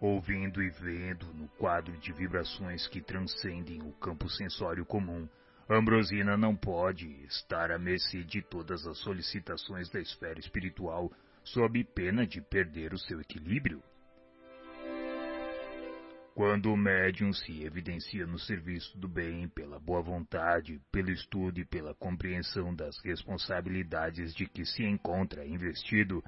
Ouvindo 0.00 0.62
e 0.62 0.70
vendo 0.70 1.26
no 1.34 1.48
quadro 1.50 1.96
de 1.98 2.12
vibrações 2.12 2.86
que 2.88 3.00
transcendem 3.00 3.82
o 3.82 3.92
campo 3.92 4.28
sensório 4.28 4.84
comum, 4.84 5.28
Ambrosina 5.68 6.36
não 6.36 6.56
pode 6.56 7.06
estar 7.24 7.70
à 7.70 7.78
mercê 7.78 8.24
de 8.24 8.42
todas 8.42 8.84
as 8.86 8.98
solicitações 8.98 9.88
da 9.90 10.00
esfera 10.00 10.40
espiritual 10.40 11.12
sob 11.52 11.82
pena 11.94 12.26
de 12.26 12.40
perder 12.40 12.92
o 12.92 12.98
seu 12.98 13.20
equilíbrio. 13.20 13.82
Quando 16.34 16.72
o 16.72 16.76
médium 16.76 17.32
se 17.32 17.64
evidencia 17.64 18.24
no 18.26 18.38
serviço 18.38 18.96
do 18.96 19.08
bem 19.08 19.48
pela 19.48 19.78
boa 19.78 20.00
vontade, 20.00 20.80
pelo 20.90 21.10
estudo 21.10 21.58
e 21.60 21.64
pela 21.64 21.94
compreensão 21.94 22.74
das 22.74 22.96
responsabilidades 23.04 24.32
de 24.34 24.46
que 24.46 24.64
se 24.64 24.84
encontra 24.84 25.44
investido, 25.44 26.22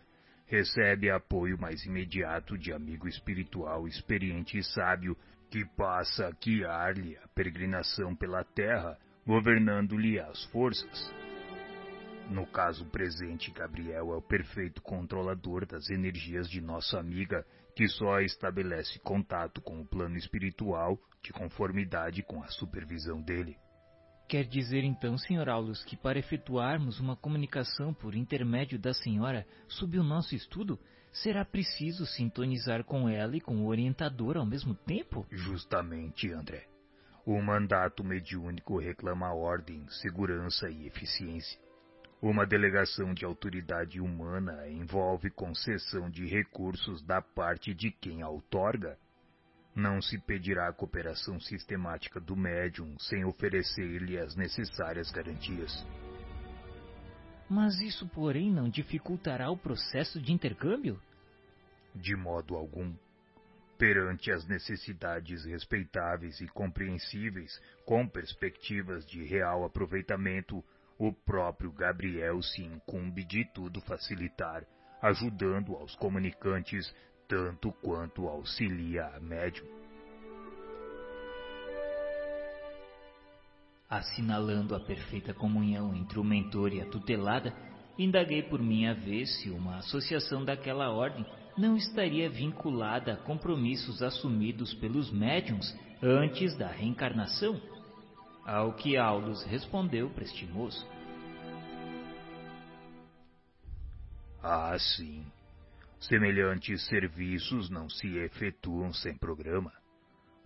recebe 0.44 1.08
apoio 1.08 1.58
mais 1.58 1.84
imediato 1.86 2.58
de 2.58 2.72
amigo 2.72 3.08
espiritual 3.08 3.86
experiente 3.86 4.58
e 4.58 4.64
sábio 4.64 5.16
que 5.50 5.64
passa 5.76 6.26
a 6.26 6.30
guiar-lhe 6.32 7.16
a 7.18 7.28
peregrinação 7.28 8.14
pela 8.14 8.44
terra, 8.44 8.98
governando-lhe 9.24 10.18
as 10.18 10.44
forças. 10.46 11.31
No 12.32 12.46
caso 12.46 12.86
presente, 12.86 13.50
Gabriel 13.50 14.10
é 14.10 14.16
o 14.16 14.22
perfeito 14.22 14.80
controlador 14.80 15.66
das 15.66 15.90
energias 15.90 16.48
de 16.48 16.62
nossa 16.62 16.98
amiga 16.98 17.44
que 17.76 17.86
só 17.86 18.20
estabelece 18.20 18.98
contato 19.00 19.60
com 19.60 19.82
o 19.82 19.86
plano 19.86 20.16
espiritual 20.16 20.98
de 21.22 21.30
conformidade 21.30 22.22
com 22.22 22.42
a 22.42 22.48
supervisão 22.48 23.20
dele. 23.20 23.58
Quer 24.26 24.46
dizer 24.46 24.82
então, 24.82 25.18
Sr. 25.18 25.50
Aulus, 25.50 25.84
que 25.84 25.94
para 25.94 26.18
efetuarmos 26.18 26.98
uma 27.00 27.14
comunicação 27.14 27.92
por 27.92 28.14
intermédio 28.14 28.78
da 28.78 28.94
senhora 28.94 29.46
sob 29.68 29.98
o 29.98 30.02
nosso 30.02 30.34
estudo, 30.34 30.80
será 31.12 31.44
preciso 31.44 32.06
sintonizar 32.06 32.82
com 32.82 33.10
ela 33.10 33.36
e 33.36 33.42
com 33.42 33.56
o 33.56 33.66
orientador 33.66 34.38
ao 34.38 34.46
mesmo 34.46 34.74
tempo? 34.74 35.26
Justamente, 35.30 36.32
André. 36.32 36.66
O 37.26 37.42
mandato 37.42 38.02
mediúnico 38.02 38.78
reclama 38.78 39.34
ordem, 39.34 39.86
segurança 40.00 40.70
e 40.70 40.86
eficiência. 40.86 41.60
Uma 42.22 42.46
delegação 42.46 43.12
de 43.12 43.24
autoridade 43.24 44.00
humana 44.00 44.68
envolve 44.68 45.28
concessão 45.28 46.08
de 46.08 46.24
recursos 46.24 47.02
da 47.02 47.20
parte 47.20 47.74
de 47.74 47.90
quem 47.90 48.22
a 48.22 48.28
outorga. 48.28 48.96
Não 49.74 50.00
se 50.00 50.20
pedirá 50.20 50.68
a 50.68 50.72
cooperação 50.72 51.40
sistemática 51.40 52.20
do 52.20 52.36
médium 52.36 52.96
sem 52.96 53.24
oferecer-lhe 53.24 54.16
as 54.16 54.36
necessárias 54.36 55.10
garantias. 55.10 55.84
Mas 57.50 57.80
isso, 57.80 58.06
porém, 58.10 58.52
não 58.52 58.68
dificultará 58.68 59.50
o 59.50 59.56
processo 59.56 60.22
de 60.22 60.32
intercâmbio? 60.32 61.02
De 61.92 62.14
modo 62.14 62.54
algum. 62.54 62.94
Perante 63.76 64.30
as 64.30 64.46
necessidades 64.46 65.44
respeitáveis 65.44 66.40
e 66.40 66.46
compreensíveis, 66.46 67.60
com 67.84 68.06
perspectivas 68.06 69.04
de 69.06 69.24
real 69.24 69.64
aproveitamento, 69.64 70.62
o 70.98 71.12
próprio 71.12 71.72
Gabriel 71.72 72.42
se 72.42 72.62
incumbe 72.62 73.24
de 73.24 73.44
tudo 73.52 73.80
facilitar, 73.80 74.64
ajudando 75.00 75.74
aos 75.74 75.94
comunicantes 75.96 76.94
tanto 77.28 77.72
quanto 77.82 78.28
auxilia 78.28 79.06
a 79.06 79.20
médium. 79.20 79.66
Assinalando 83.88 84.74
a 84.74 84.80
perfeita 84.80 85.34
comunhão 85.34 85.94
entre 85.94 86.18
o 86.18 86.24
mentor 86.24 86.72
e 86.72 86.80
a 86.80 86.86
tutelada, 86.86 87.54
indaguei 87.98 88.42
por 88.42 88.60
minha 88.62 88.94
vez 88.94 89.40
se 89.40 89.50
uma 89.50 89.76
associação 89.76 90.44
daquela 90.44 90.90
ordem 90.90 91.26
não 91.58 91.76
estaria 91.76 92.30
vinculada 92.30 93.12
a 93.12 93.16
compromissos 93.16 94.02
assumidos 94.02 94.72
pelos 94.74 95.10
médiums 95.10 95.76
antes 96.02 96.56
da 96.56 96.68
reencarnação 96.68 97.60
ao 98.44 98.72
que 98.74 98.96
Aulus 98.96 99.44
respondeu 99.44 100.10
prestimoso. 100.10 100.86
Ah, 104.42 104.76
sim. 104.78 105.24
Semelhantes 106.00 106.84
serviços 106.88 107.70
não 107.70 107.88
se 107.88 108.08
efetuam 108.18 108.92
sem 108.92 109.16
programa. 109.16 109.72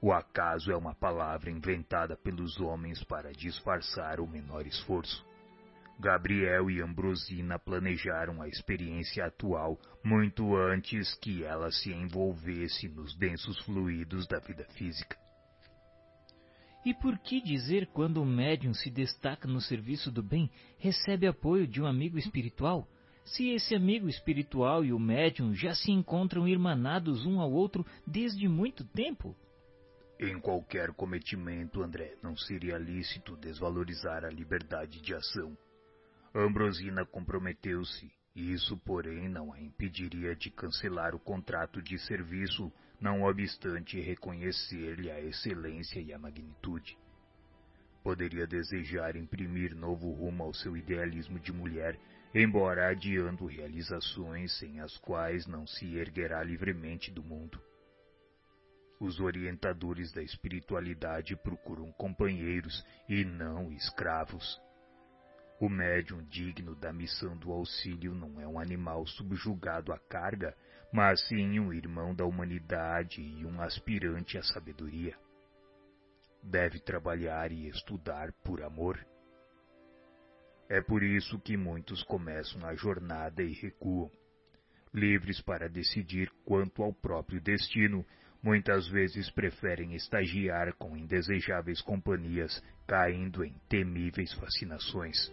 O 0.03 0.13
acaso 0.13 0.71
é 0.71 0.77
uma 0.77 0.95
palavra 0.95 1.51
inventada 1.51 2.15
pelos 2.15 2.61
homens 2.61 3.03
para 3.05 3.33
disfarçar 3.33 4.21
o 4.21 4.27
menor 4.27 4.67
esforço. 4.67 5.25
Gabriel 5.99 6.71
e 6.71 6.83
Ambrosina 6.83 7.59
planejaram 7.59 8.43
a 8.43 8.49
experiência 8.49 9.25
atual 9.25 9.79
muito 10.05 10.55
antes 10.55 11.15
que 11.15 11.43
ela 11.43 11.73
se 11.73 11.91
envolvesse 11.91 12.87
nos 12.89 13.17
densos 13.17 13.59
fluidos 13.65 14.27
da 14.27 14.39
vida 14.39 14.67
física. 14.75 15.17
E 16.87 16.95
por 16.95 17.19
que 17.19 17.41
dizer 17.41 17.89
quando 17.89 18.23
o 18.23 18.25
médium 18.25 18.73
se 18.73 18.89
destaca 18.89 19.49
no 19.49 19.61
serviço 19.61 20.09
do 20.09 20.23
bem, 20.23 20.49
recebe 20.79 21.27
apoio 21.27 21.67
de 21.67 21.83
um 21.83 21.87
amigo 21.87 22.17
espiritual? 22.17 22.87
Se 23.25 23.49
esse 23.49 23.75
amigo 23.75 24.09
espiritual 24.09 24.85
e 24.85 24.93
o 24.93 24.99
médium 25.01 25.53
já 25.53 25.75
se 25.75 25.91
encontram 25.91 26.47
irmanados 26.47 27.27
um 27.27 27.41
ao 27.41 27.51
outro 27.51 27.85
desde 28.07 28.47
muito 28.47 28.85
tempo? 28.85 29.37
Em 30.21 30.39
qualquer 30.39 30.93
cometimento, 30.93 31.83
André, 31.83 32.15
não 32.23 32.37
seria 32.37 32.79
lícito 32.79 33.37
desvalorizar 33.37 34.25
a 34.25 34.31
liberdade 34.31 35.03
de 35.03 35.13
ação. 35.13 35.59
Ambrosina 36.33 37.05
comprometeu-se 37.05 38.09
isso, 38.33 38.77
porém, 38.85 39.29
não 39.29 39.53
a 39.53 39.61
impediria 39.61 40.37
de 40.37 40.53
cancelar 40.53 41.17
o 41.17 41.19
contrato 41.19 41.83
de 41.83 41.99
serviço, 41.99 42.73
não 43.01 43.23
obstante 43.23 44.01
reconhecer-lhe 44.01 45.11
a 45.11 45.21
excelência 45.21 46.01
e 46.01 46.13
a 46.13 46.19
magnitude. 46.19 46.97
Poderia 48.03 48.47
desejar 48.47 49.17
imprimir 49.17 49.75
novo 49.75 50.11
rumo 50.13 50.45
ao 50.45 50.55
seu 50.55 50.77
idealismo 50.77 51.39
de 51.41 51.53
mulher, 51.53 51.99
embora 52.35 52.89
adiando 52.89 53.47
realizações 53.47 54.57
sem 54.59 54.81
as 54.81 54.97
quais 54.99 55.47
não 55.47 55.67
se 55.67 55.97
erguerá 55.97 56.43
livremente 56.43 57.11
do 57.11 57.23
mundo. 57.23 57.61
Os 58.99 59.21
orientadores 59.21 60.11
da 60.13 60.23
espiritualidade 60.23 61.37
procuram 61.37 61.93
companheiros 61.93 62.85
e 63.09 63.25
não 63.25 63.71
escravos. 63.73 64.61
O 65.61 65.69
médium 65.69 66.23
digno 66.25 66.75
da 66.75 66.93
missão 66.93 67.37
do 67.37 67.51
auxílio 67.51 68.15
não 68.15 68.41
é 68.41 68.47
um 68.47 68.59
animal 68.59 69.07
subjugado 69.07 69.93
à 69.93 69.99
carga, 69.99 70.57
mas 70.93 71.21
sim 71.27 71.59
um 71.59 71.73
irmão 71.73 72.15
da 72.15 72.25
humanidade 72.25 73.21
e 73.21 73.45
um 73.45 73.61
aspirante 73.61 74.39
à 74.39 74.43
sabedoria. 74.43 75.17
Deve 76.43 76.79
trabalhar 76.81 77.51
e 77.51 77.69
estudar 77.69 78.33
por 78.45 78.63
amor. 78.63 79.05
É 80.69 80.81
por 80.81 81.03
isso 81.03 81.39
que 81.41 81.57
muitos 81.57 82.03
começam 82.05 82.65
a 82.67 82.75
jornada 82.75 83.43
e 83.43 83.53
recuam. 83.53 84.11
Livres 84.93 85.41
para 85.41 85.69
decidir 85.69 86.31
quanto 86.45 86.83
ao 86.83 86.93
próprio 86.93 87.41
destino, 87.41 88.05
muitas 88.43 88.89
vezes 88.89 89.31
preferem 89.31 89.95
estagiar 89.95 90.73
com 90.75 90.97
indesejáveis 90.97 91.81
companhias, 91.83 92.63
caindo 92.87 93.45
em 93.45 93.53
temíveis 93.69 94.33
fascinações. 94.35 95.31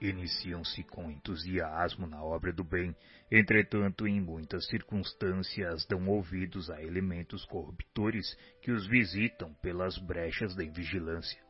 Iniciam-se 0.00 0.84
com 0.84 1.10
entusiasmo 1.10 2.06
na 2.06 2.22
obra 2.22 2.52
do 2.52 2.62
bem, 2.62 2.94
entretanto, 3.30 4.06
em 4.06 4.20
muitas 4.20 4.66
circunstâncias 4.66 5.84
dão 5.86 6.06
ouvidos 6.08 6.70
a 6.70 6.80
elementos 6.80 7.44
corruptores 7.46 8.36
que 8.62 8.70
os 8.70 8.86
visitam 8.86 9.52
pelas 9.54 9.98
brechas 9.98 10.54
da 10.54 10.62
invigilância. 10.62 11.40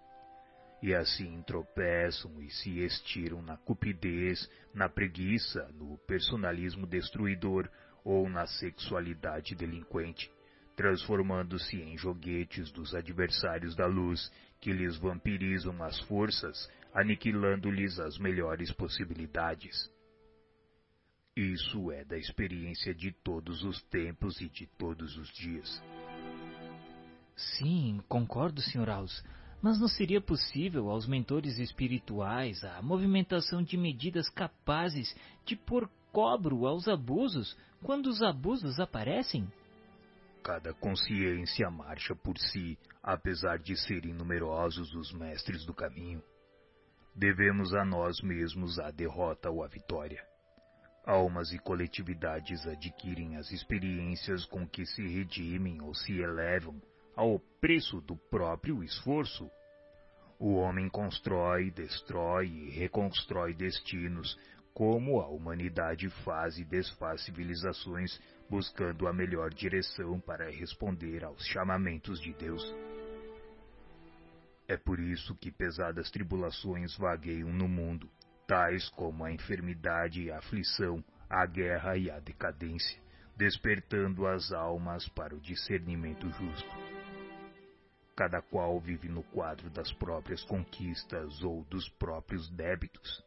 E 0.82 0.94
assim 0.94 1.42
tropeçam 1.42 2.40
e 2.40 2.50
se 2.50 2.78
estiram 2.78 3.42
na 3.42 3.56
cupidez, 3.58 4.48
na 4.72 4.88
preguiça, 4.88 5.68
no 5.74 5.98
personalismo 6.06 6.86
destruidor 6.86 7.68
ou 8.02 8.30
na 8.30 8.46
sexualidade 8.46 9.54
delinquente, 9.54 10.30
transformando-se 10.74 11.76
em 11.76 11.98
joguetes 11.98 12.70
dos 12.70 12.94
adversários 12.94 13.74
da 13.76 13.86
luz 13.86 14.32
que 14.60 14.72
lhes 14.72 14.96
vampirizam 14.96 15.82
as 15.82 15.98
forças 16.02 16.70
aniquilando-lhes 16.94 17.98
as 17.98 18.18
melhores 18.18 18.72
possibilidades. 18.72 19.90
Isso 21.36 21.92
é 21.92 22.04
da 22.04 22.18
experiência 22.18 22.94
de 22.94 23.12
todos 23.12 23.62
os 23.62 23.80
tempos 23.84 24.40
e 24.40 24.48
de 24.48 24.66
todos 24.78 25.16
os 25.16 25.28
dias. 25.28 25.82
Sim, 27.36 28.00
concordo, 28.08 28.60
Sr. 28.60 28.90
Alves. 28.90 29.24
Mas 29.62 29.80
não 29.80 29.88
seria 29.88 30.20
possível 30.20 30.88
aos 30.88 31.06
mentores 31.06 31.58
espirituais 31.58 32.64
a 32.64 32.82
movimentação 32.82 33.62
de 33.62 33.76
medidas 33.76 34.28
capazes 34.28 35.14
de 35.44 35.56
pôr 35.56 35.88
cobro 36.12 36.66
aos 36.66 36.88
abusos 36.88 37.56
quando 37.82 38.06
os 38.06 38.22
abusos 38.22 38.80
aparecem? 38.80 39.50
Cada 40.42 40.72
consciência 40.74 41.70
marcha 41.70 42.14
por 42.16 42.38
si, 42.38 42.78
apesar 43.02 43.58
de 43.58 43.76
serem 43.76 44.14
numerosos 44.14 44.94
os 44.94 45.12
mestres 45.12 45.64
do 45.64 45.74
caminho. 45.74 46.22
Devemos 47.18 47.74
a 47.74 47.84
nós 47.84 48.20
mesmos 48.20 48.78
a 48.78 48.92
derrota 48.92 49.50
ou 49.50 49.64
a 49.64 49.66
vitória. 49.66 50.24
Almas 51.04 51.50
e 51.52 51.58
coletividades 51.58 52.64
adquirem 52.64 53.36
as 53.36 53.50
experiências 53.50 54.44
com 54.44 54.64
que 54.64 54.86
se 54.86 55.02
redimem 55.04 55.82
ou 55.82 55.92
se 55.92 56.16
elevam 56.20 56.80
ao 57.16 57.40
preço 57.60 58.00
do 58.02 58.16
próprio 58.30 58.84
esforço. 58.84 59.50
O 60.38 60.54
homem 60.54 60.88
constrói, 60.88 61.72
destrói 61.72 62.46
e 62.46 62.70
reconstrói 62.70 63.52
destinos, 63.52 64.38
como 64.72 65.20
a 65.20 65.26
humanidade 65.26 66.08
faz 66.22 66.56
e 66.56 66.64
desfaz 66.64 67.24
civilizações, 67.24 68.16
buscando 68.48 69.08
a 69.08 69.12
melhor 69.12 69.52
direção 69.52 70.20
para 70.20 70.48
responder 70.52 71.24
aos 71.24 71.44
chamamentos 71.48 72.20
de 72.20 72.32
Deus. 72.34 72.62
É 74.68 74.76
por 74.76 75.00
isso 75.00 75.34
que 75.34 75.50
pesadas 75.50 76.10
tribulações 76.10 76.94
vagueiam 76.98 77.50
no 77.50 77.66
mundo, 77.66 78.06
tais 78.46 78.86
como 78.90 79.24
a 79.24 79.32
enfermidade 79.32 80.24
e 80.24 80.30
a 80.30 80.36
aflição, 80.38 81.02
a 81.28 81.46
guerra 81.46 81.96
e 81.96 82.10
a 82.10 82.20
decadência, 82.20 83.00
despertando 83.34 84.26
as 84.26 84.52
almas 84.52 85.08
para 85.08 85.34
o 85.34 85.40
discernimento 85.40 86.28
justo. 86.32 86.76
Cada 88.14 88.42
qual 88.42 88.78
vive 88.78 89.08
no 89.08 89.22
quadro 89.22 89.70
das 89.70 89.90
próprias 89.92 90.44
conquistas 90.44 91.42
ou 91.42 91.64
dos 91.64 91.88
próprios 91.88 92.50
débitos. 92.50 93.24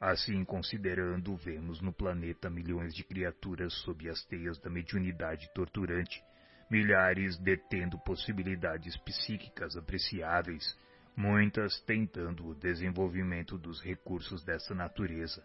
Assim, 0.00 0.44
considerando, 0.44 1.36
vemos 1.36 1.80
no 1.80 1.92
planeta 1.92 2.50
milhões 2.50 2.94
de 2.94 3.04
criaturas 3.04 3.72
sob 3.82 4.08
as 4.08 4.24
teias 4.24 4.58
da 4.58 4.70
mediunidade 4.70 5.48
torturante, 5.54 6.20
milhares 6.70 7.38
detendo 7.38 7.98
possibilidades 7.98 8.96
psíquicas 8.98 9.76
apreciáveis, 9.76 10.76
muitas 11.16 11.80
tentando 11.80 12.46
o 12.46 12.54
desenvolvimento 12.54 13.58
dos 13.58 13.82
recursos 13.82 14.44
dessa 14.44 14.74
natureza, 14.74 15.44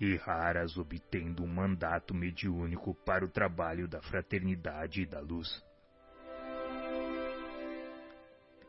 e 0.00 0.16
raras 0.16 0.78
obtendo 0.78 1.44
um 1.44 1.46
mandato 1.46 2.14
mediúnico 2.14 2.94
para 3.04 3.24
o 3.24 3.28
trabalho 3.28 3.86
da 3.86 4.00
fraternidade 4.00 5.02
e 5.02 5.06
da 5.06 5.20
luz. 5.20 5.62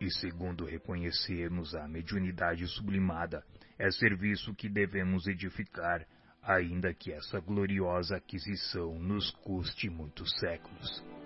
E 0.02 0.12
segundo 0.12 0.66
reconhecermos 0.66 1.74
a 1.76 1.88
mediunidade 1.88 2.68
sublimada, 2.68 3.46
é 3.78 3.90
serviço 3.92 4.54
que 4.56 4.68
devemos 4.68 5.28
edificar, 5.28 6.06
ainda 6.42 6.94
que 6.94 7.14
essa 7.14 7.40
gloriosa 7.40 8.18
aquisição 8.18 9.00
nos 9.00 9.30
custe 9.30 9.90
muitos 9.90 10.38
séculos. 10.40 11.21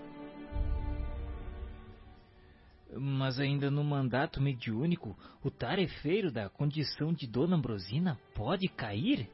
Mas 2.98 3.40
ainda 3.40 3.70
no 3.70 3.84
mandato 3.84 4.42
mediúnico, 4.42 5.18
o 5.44 5.52
tarefeiro 5.52 6.32
da 6.32 6.50
condição 6.50 7.14
de 7.14 7.28
Dona 7.28 7.58
Ambrosina 7.58 8.18
pode 8.34 8.68
cair? 8.70 9.30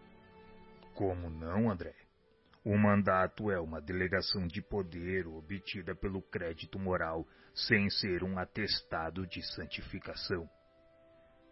Como 0.96 1.30
não, 1.30 1.70
André? 1.70 1.94
O 2.64 2.78
mandato 2.78 3.50
é 3.50 3.60
uma 3.60 3.82
delegação 3.82 4.46
de 4.48 4.62
poder 4.62 5.28
obtida 5.28 5.96
pelo 5.96 6.22
crédito 6.22 6.78
moral 6.78 7.28
sem 7.54 7.90
ser 7.90 8.24
um 8.24 8.38
atestado 8.38 9.26
de 9.28 9.42
santificação. 9.56 10.48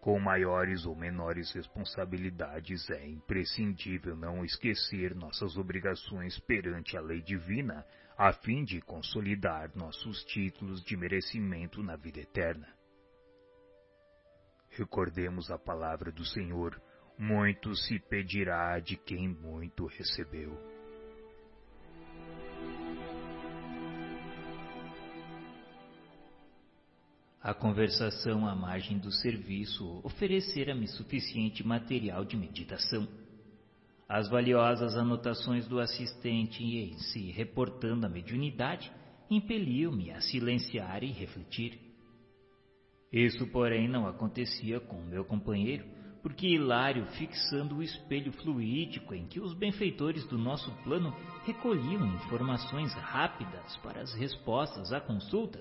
Com 0.02 0.18
maiores 0.20 0.86
ou 0.86 0.96
menores 0.96 1.52
responsabilidades, 1.52 2.90
é 2.90 3.08
imprescindível 3.08 4.16
não 4.16 4.46
esquecer 4.46 5.14
nossas 5.14 5.58
obrigações 5.58 6.40
perante 6.40 6.96
a 6.96 7.02
lei 7.02 7.22
divina, 7.22 7.86
a 8.20 8.34
fim 8.34 8.66
de 8.66 8.82
consolidar 8.82 9.72
nossos 9.78 10.26
títulos 10.26 10.84
de 10.84 10.98
merecimento 10.98 11.82
na 11.82 11.96
vida 11.96 12.20
eterna. 12.20 12.68
Recordemos 14.72 15.50
a 15.50 15.58
palavra 15.58 16.12
do 16.12 16.26
Senhor: 16.26 16.82
muito 17.18 17.74
se 17.74 17.98
pedirá 17.98 18.78
de 18.82 18.98
quem 18.98 19.30
muito 19.30 19.86
recebeu. 19.86 20.52
A 27.42 27.54
conversação 27.54 28.46
à 28.46 28.54
margem 28.54 29.00
do 29.00 29.14
serviço 29.14 30.02
oferecera-me 30.04 30.90
suficiente 30.90 31.66
material 31.66 32.26
de 32.26 32.36
meditação. 32.36 33.08
As 34.10 34.28
valiosas 34.28 34.98
anotações 34.98 35.68
do 35.68 35.80
assistente 35.80 36.64
em 36.64 36.98
si 36.98 37.30
reportando 37.30 38.08
a 38.08 38.10
mediunidade 38.10 38.92
impeliam-me 39.30 40.10
a 40.10 40.20
silenciar 40.20 41.04
e 41.04 41.12
refletir. 41.12 41.80
Isso, 43.14 43.46
porém, 43.52 43.88
não 43.88 44.08
acontecia 44.08 44.80
com 44.80 45.00
meu 45.04 45.24
companheiro, 45.24 45.86
porque 46.24 46.48
Hilário, 46.48 47.06
fixando 47.18 47.76
o 47.76 47.84
espelho 47.84 48.32
fluídico 48.32 49.14
em 49.14 49.28
que 49.28 49.40
os 49.40 49.54
benfeitores 49.54 50.26
do 50.26 50.40
nosso 50.40 50.72
plano 50.84 51.16
recolhiam 51.46 52.08
informações 52.16 52.92
rápidas 52.96 53.78
para 53.78 54.02
as 54.02 54.12
respostas 54.16 54.92
à 54.92 55.00
consulta, 55.00 55.60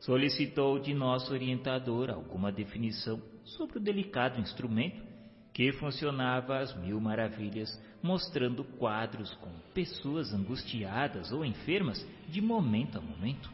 solicitou 0.00 0.78
de 0.78 0.94
nosso 0.94 1.30
orientador 1.30 2.08
alguma 2.08 2.50
definição 2.50 3.22
sobre 3.44 3.76
o 3.76 3.82
delicado 3.82 4.40
instrumento 4.40 5.11
que 5.52 5.72
funcionava 5.72 6.58
às 6.58 6.74
mil 6.76 7.00
maravilhas, 7.00 7.70
mostrando 8.02 8.64
quadros 8.64 9.34
com 9.34 9.50
pessoas 9.74 10.32
angustiadas 10.32 11.30
ou 11.30 11.44
enfermas 11.44 12.04
de 12.28 12.40
momento 12.40 12.98
a 12.98 13.00
momento. 13.00 13.50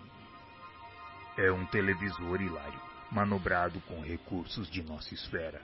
É 1.37 1.51
um 1.53 1.67
televisor, 1.67 2.41
Hilário, 2.41 2.81
manobrado 3.11 3.81
com 3.83 4.01
recursos 4.01 4.71
de 4.71 4.83
nossa 4.83 5.13
esfera. 5.15 5.61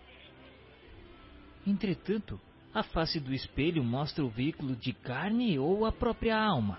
Entretanto, 1.67 2.41
a 2.73 2.83
face 2.83 3.21
do 3.21 3.33
espelho 3.33 3.83
mostra 3.83 4.25
o 4.25 4.29
veículo 4.29 4.77
de 4.77 4.93
carne 4.93 5.59
ou 5.59 5.87
a 5.87 5.93
própria 5.93 6.37
alma? 6.37 6.79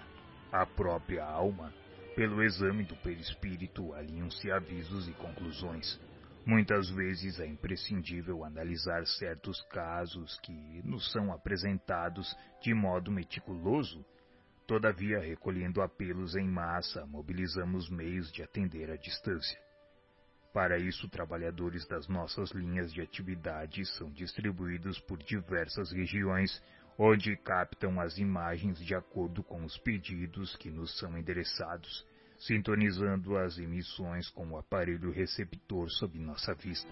A 0.52 0.66
própria 0.66 1.26
alma 1.26 1.74
pelo 2.16 2.42
exame 2.42 2.84
do 2.84 2.96
perispírito 2.96 3.94
alinham-se 3.94 4.50
avisos 4.50 5.10
e 5.10 5.12
conclusões. 5.14 6.00
Muitas 6.46 6.88
vezes 6.92 7.40
é 7.40 7.48
imprescindível 7.48 8.44
analisar 8.44 9.04
certos 9.08 9.60
casos 9.64 10.40
que 10.42 10.80
nos 10.84 11.12
são 11.12 11.34
apresentados 11.34 12.38
de 12.62 12.72
modo 12.72 13.12
meticuloso. 13.12 14.06
Todavia, 14.68 15.20
recolhendo 15.20 15.82
apelos 15.82 16.36
em 16.36 16.48
massa, 16.48 17.04
mobilizamos 17.08 17.90
meios 17.90 18.32
de 18.32 18.44
atender 18.44 18.92
à 18.92 18.96
distância. 18.96 19.60
Para 20.54 20.78
isso, 20.78 21.10
trabalhadores 21.10 21.88
das 21.88 22.08
nossas 22.08 22.52
linhas 22.52 22.94
de 22.94 23.02
atividade 23.02 23.84
são 23.98 24.12
distribuídos 24.12 25.00
por 25.00 25.18
diversas 25.18 25.92
regiões, 25.92 26.64
onde 26.96 27.36
captam 27.38 28.00
as 28.00 28.20
imagens 28.20 28.78
de 28.80 28.94
acordo 28.94 29.44
com 29.44 29.66
os 29.66 29.78
pedidos 29.80 30.56
que 30.58 30.70
nos 30.70 30.96
são 31.00 31.18
endereçados, 31.18 32.06
sintonizando 32.46 33.38
as 33.38 33.58
emissões 33.58 34.30
com 34.30 34.48
o 34.52 34.58
aparelho 34.58 35.12
receptor 35.12 35.90
sob 35.90 36.20
nossa 36.20 36.54
vista. 36.54 36.92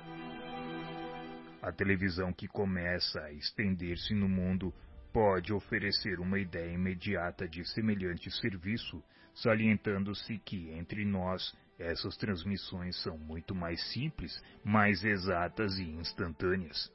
A 1.62 1.72
televisão 1.72 2.34
que 2.34 2.48
começa 2.48 3.22
a 3.22 3.32
estender-se 3.32 4.16
no 4.16 4.28
mundo 4.28 4.74
pode 5.14 5.54
oferecer 5.54 6.20
uma 6.20 6.40
ideia 6.40 6.74
imediata 6.74 7.48
de 7.48 7.64
semelhante 7.66 8.32
serviço, 8.32 9.04
salientando-se 9.36 10.40
que 10.40 10.72
entre 10.72 11.06
nós 11.06 11.56
essas 11.78 12.18
transmissões 12.18 13.00
são 13.02 13.18
muito 13.18 13.54
mais 13.54 13.82
simples, 13.92 14.44
mais 14.64 15.04
exatas 15.04 15.78
e 15.78 15.84
instantâneas. 15.84 16.92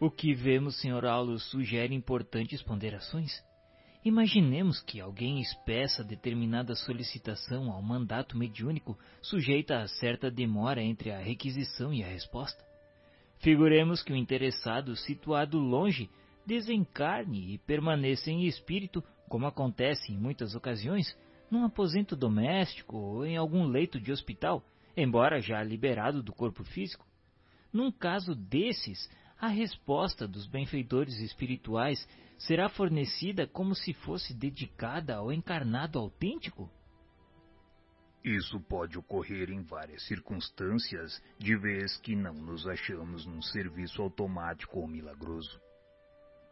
O 0.00 0.10
que 0.10 0.34
vemos, 0.34 0.80
Sr. 0.80 1.04
Aulo, 1.04 1.38
sugere 1.38 1.94
importantes 1.94 2.62
ponderações. 2.62 3.42
Imaginemos 4.04 4.82
que 4.82 5.00
alguém 5.00 5.40
expressa 5.40 6.04
determinada 6.04 6.74
solicitação 6.74 7.72
ao 7.72 7.80
mandato 7.80 8.36
mediúnico 8.36 8.98
sujeita 9.22 9.78
a 9.78 9.88
certa 9.88 10.30
demora 10.30 10.82
entre 10.82 11.10
a 11.10 11.18
requisição 11.18 11.90
e 11.90 12.04
a 12.04 12.06
resposta. 12.06 12.62
Figuremos 13.38 14.02
que 14.02 14.12
o 14.12 14.16
interessado, 14.16 14.94
situado 14.94 15.58
longe, 15.58 16.10
desencarne 16.44 17.54
e 17.54 17.58
permaneça 17.58 18.30
em 18.30 18.44
espírito, 18.44 19.02
como 19.26 19.46
acontece 19.46 20.12
em 20.12 20.18
muitas 20.18 20.54
ocasiões, 20.54 21.16
num 21.50 21.64
aposento 21.64 22.14
doméstico 22.14 22.98
ou 22.98 23.24
em 23.24 23.38
algum 23.38 23.64
leito 23.64 23.98
de 23.98 24.12
hospital, 24.12 24.62
embora 24.94 25.40
já 25.40 25.62
liberado 25.62 26.22
do 26.22 26.32
corpo 26.34 26.62
físico. 26.62 27.06
Num 27.72 27.90
caso 27.90 28.34
desses, 28.34 29.08
a 29.40 29.48
resposta 29.48 30.26
dos 30.26 30.46
benfeitores 30.46 31.18
espirituais 31.20 32.06
será 32.38 32.68
fornecida 32.68 33.46
como 33.46 33.74
se 33.74 33.92
fosse 33.92 34.32
dedicada 34.34 35.16
ao 35.16 35.32
encarnado 35.32 35.98
autêntico? 35.98 36.70
Isso 38.24 38.58
pode 38.60 38.98
ocorrer 38.98 39.50
em 39.50 39.62
várias 39.62 40.06
circunstâncias, 40.06 41.22
de 41.38 41.54
vez 41.56 41.96
que 41.98 42.16
não 42.16 42.32
nos 42.32 42.66
achamos 42.66 43.26
num 43.26 43.42
serviço 43.42 44.00
automático 44.00 44.80
ou 44.80 44.88
milagroso. 44.88 45.60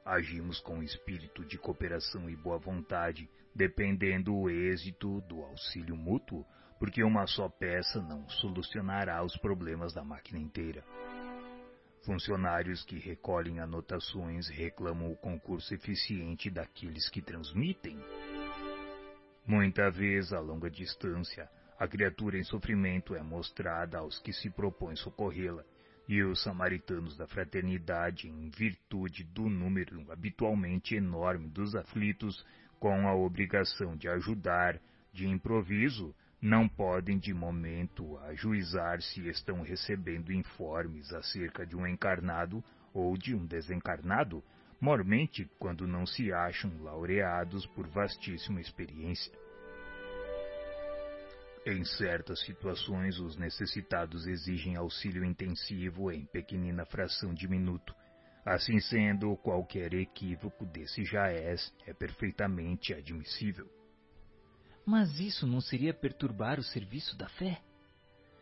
Agimos 0.05 0.61
com 0.61 0.83
espírito 0.83 1.45
de 1.47 1.57
cooperação 1.57 2.29
e 2.29 2.37
boa 2.37 2.59
vontade, 2.59 3.27
dependendo 3.55 4.35
o 4.35 4.51
êxito 4.51 5.23
do 5.23 5.43
auxílio 5.43 5.97
mútuo, 5.97 6.45
porque 6.79 7.03
uma 7.03 7.27
só 7.27 7.49
peça 7.49 8.03
não 8.03 8.29
solucionará 8.29 9.25
os 9.25 9.37
problemas 9.39 9.95
da 9.95 10.05
máquina 10.05 10.41
inteira. 10.41 10.85
Funcionários 12.05 12.83
que 12.85 12.99
recolhem 12.99 13.61
anotações 13.61 14.49
reclamam 14.49 15.13
o 15.13 15.17
concurso 15.17 15.73
eficiente 15.73 16.51
daqueles 16.51 17.09
que 17.09 17.23
transmitem. 17.23 17.97
Muita 19.47 19.89
vez, 19.89 20.33
a 20.33 20.41
longa 20.41 20.69
distância, 20.69 21.49
a 21.79 21.87
criatura 21.87 22.37
em 22.37 22.43
sofrimento 22.43 23.15
é 23.15 23.23
mostrada 23.23 23.99
aos 23.99 24.19
que 24.19 24.33
se 24.33 24.51
propõem 24.51 24.97
socorrê-la, 24.97 25.65
e 26.09 26.23
os 26.25 26.43
samaritanos 26.43 27.17
da 27.17 27.29
fraternidade, 27.29 28.29
em 28.29 28.51
virtude 28.51 29.23
do 29.23 29.49
número 29.49 30.11
habitualmente 30.11 30.97
enorme 30.97 31.49
dos 31.49 31.77
aflitos, 31.77 32.45
com 32.81 33.07
a 33.07 33.15
obrigação 33.15 33.97
de 33.97 34.09
ajudar, 34.09 34.81
de 35.13 35.29
improviso, 35.29 36.13
não 36.43 36.69
podem 36.69 37.21
de 37.21 37.33
momento 37.33 38.19
ajuizar 38.19 39.01
se 39.01 39.29
estão 39.29 39.63
recebendo 39.63 40.33
informes 40.33 41.13
acerca 41.13 41.65
de 41.65 41.77
um 41.77 41.87
encarnado 41.87 42.65
ou 42.93 43.17
de 43.17 43.33
um 43.33 43.47
desencarnado, 43.47 44.43
mormente 44.81 45.49
quando 45.57 45.87
não 45.87 46.05
se 46.05 46.33
acham 46.33 46.83
laureados 46.83 47.65
por 47.67 47.87
vastíssima 47.87 48.61
experiência. 48.61 49.33
Em 51.65 51.85
certas 51.85 52.41
situações, 52.41 53.21
os 53.21 53.37
necessitados 53.37 54.27
exigem 54.27 54.75
auxílio 54.75 55.25
intensivo 55.25 56.11
em 56.11 56.25
pequenina 56.27 56.85
fração 56.85 57.33
de 57.33 57.47
minuto. 57.47 57.95
Assim 58.45 58.81
sendo, 58.81 59.37
qualquer 59.37 59.95
equívoco 59.95 60.67
desse 60.67 61.05
jaez 61.05 61.73
é 61.87 61.95
perfeitamente 61.95 62.93
admissível. 62.93 63.71
Mas 64.85 65.21
isso 65.21 65.47
não 65.47 65.61
seria 65.61 65.95
perturbar 65.95 66.59
o 66.59 66.63
serviço 66.63 67.17
da 67.17 67.29
fé? 67.29 67.61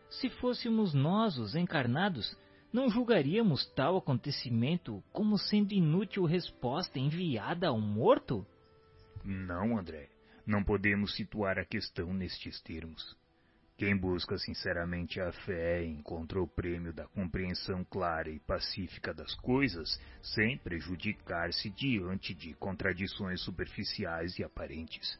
Se 0.09 0.29
fôssemos 0.29 0.93
nós 0.93 1.37
os 1.37 1.55
encarnados, 1.55 2.35
não 2.73 2.89
julgaríamos 2.89 3.65
tal 3.73 3.97
acontecimento 3.97 5.03
como 5.11 5.37
sendo 5.37 5.73
inútil 5.73 6.25
resposta 6.25 6.99
enviada 6.99 7.67
a 7.67 7.71
um 7.71 7.81
morto? 7.81 8.45
Não, 9.23 9.77
André. 9.77 10.09
Não 10.45 10.63
podemos 10.63 11.15
situar 11.15 11.59
a 11.59 11.65
questão 11.65 12.13
nestes 12.13 12.59
termos. 12.61 13.15
Quem 13.77 13.97
busca 13.97 14.37
sinceramente 14.37 15.19
a 15.19 15.31
fé 15.31 15.83
encontra 15.85 16.41
o 16.41 16.47
prêmio 16.47 16.93
da 16.93 17.07
compreensão 17.07 17.83
clara 17.83 18.29
e 18.29 18.39
pacífica 18.39 19.13
das 19.13 19.33
coisas, 19.35 19.99
sem 20.21 20.57
prejudicar-se 20.57 21.69
diante 21.71 22.33
de 22.33 22.53
contradições 22.55 23.41
superficiais 23.41 24.37
e 24.37 24.43
aparentes. 24.43 25.19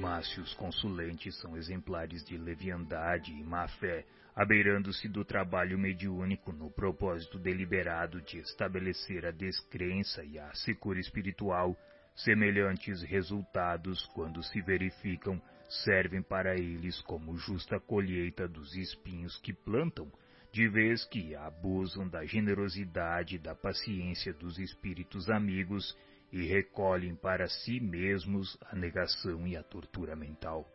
Mas 0.00 0.26
se 0.32 0.40
os 0.40 0.54
consulentes 0.54 1.38
são 1.40 1.58
exemplares 1.58 2.24
de 2.24 2.38
leviandade 2.38 3.32
e 3.32 3.44
má-fé, 3.44 4.06
abeirando-se 4.34 5.06
do 5.08 5.26
trabalho 5.26 5.78
mediúnico 5.78 6.52
no 6.52 6.70
propósito 6.70 7.38
deliberado 7.38 8.18
de 8.22 8.38
estabelecer 8.38 9.26
a 9.26 9.30
descrença 9.30 10.24
e 10.24 10.38
a 10.38 10.54
secura 10.54 10.98
espiritual, 10.98 11.76
semelhantes 12.16 13.02
resultados, 13.02 14.06
quando 14.14 14.42
se 14.42 14.62
verificam, 14.62 15.38
servem 15.68 16.22
para 16.22 16.54
eles 16.56 16.98
como 17.02 17.36
justa 17.36 17.78
colheita 17.78 18.48
dos 18.48 18.74
espinhos 18.74 19.38
que 19.40 19.52
plantam, 19.52 20.10
de 20.50 20.66
vez 20.66 21.04
que 21.04 21.34
abusam 21.34 22.08
da 22.08 22.24
generosidade 22.24 23.36
e 23.36 23.38
da 23.38 23.54
paciência 23.54 24.32
dos 24.32 24.58
espíritos 24.58 25.28
amigos 25.28 25.94
e 26.32 26.46
recolhem 26.46 27.14
para 27.14 27.48
si 27.48 27.80
mesmos 27.80 28.56
a 28.70 28.76
negação 28.76 29.46
e 29.46 29.56
a 29.56 29.62
tortura 29.62 30.14
mental. 30.14 30.68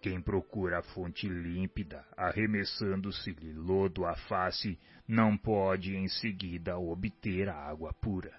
Quem 0.00 0.20
procura 0.20 0.78
a 0.78 0.82
fonte 0.82 1.28
límpida, 1.28 2.06
arremessando-se-lhe 2.16 3.52
lodo 3.52 4.04
à 4.04 4.14
face, 4.14 4.78
não 5.06 5.36
pode 5.36 5.96
em 5.96 6.06
seguida 6.08 6.78
obter 6.78 7.48
a 7.48 7.56
água 7.56 7.92
pura. 7.92 8.38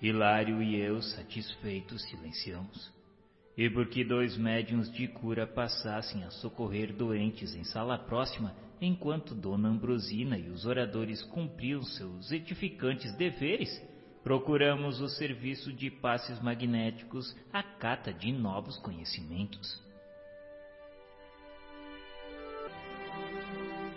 Hilário 0.00 0.60
e 0.62 0.80
eu, 0.80 1.00
satisfeitos, 1.00 2.02
silenciamos. 2.08 3.01
E 3.56 3.68
porque 3.68 4.02
dois 4.02 4.36
médiuns 4.36 4.90
de 4.90 5.06
cura 5.08 5.46
passassem 5.46 6.24
a 6.24 6.30
socorrer 6.30 6.92
doentes 6.92 7.54
em 7.54 7.64
sala 7.64 7.98
próxima, 7.98 8.54
enquanto 8.80 9.34
Dona 9.34 9.68
Ambrosina 9.68 10.38
e 10.38 10.48
os 10.48 10.64
oradores 10.64 11.22
cumpriam 11.22 11.82
seus 11.82 12.32
edificantes 12.32 13.14
deveres, 13.16 13.70
procuramos 14.22 15.00
o 15.00 15.08
serviço 15.08 15.72
de 15.72 15.90
passes 15.90 16.40
magnéticos 16.40 17.36
à 17.52 17.62
cata 17.62 18.12
de 18.12 18.32
novos 18.32 18.78
conhecimentos. 18.78 19.82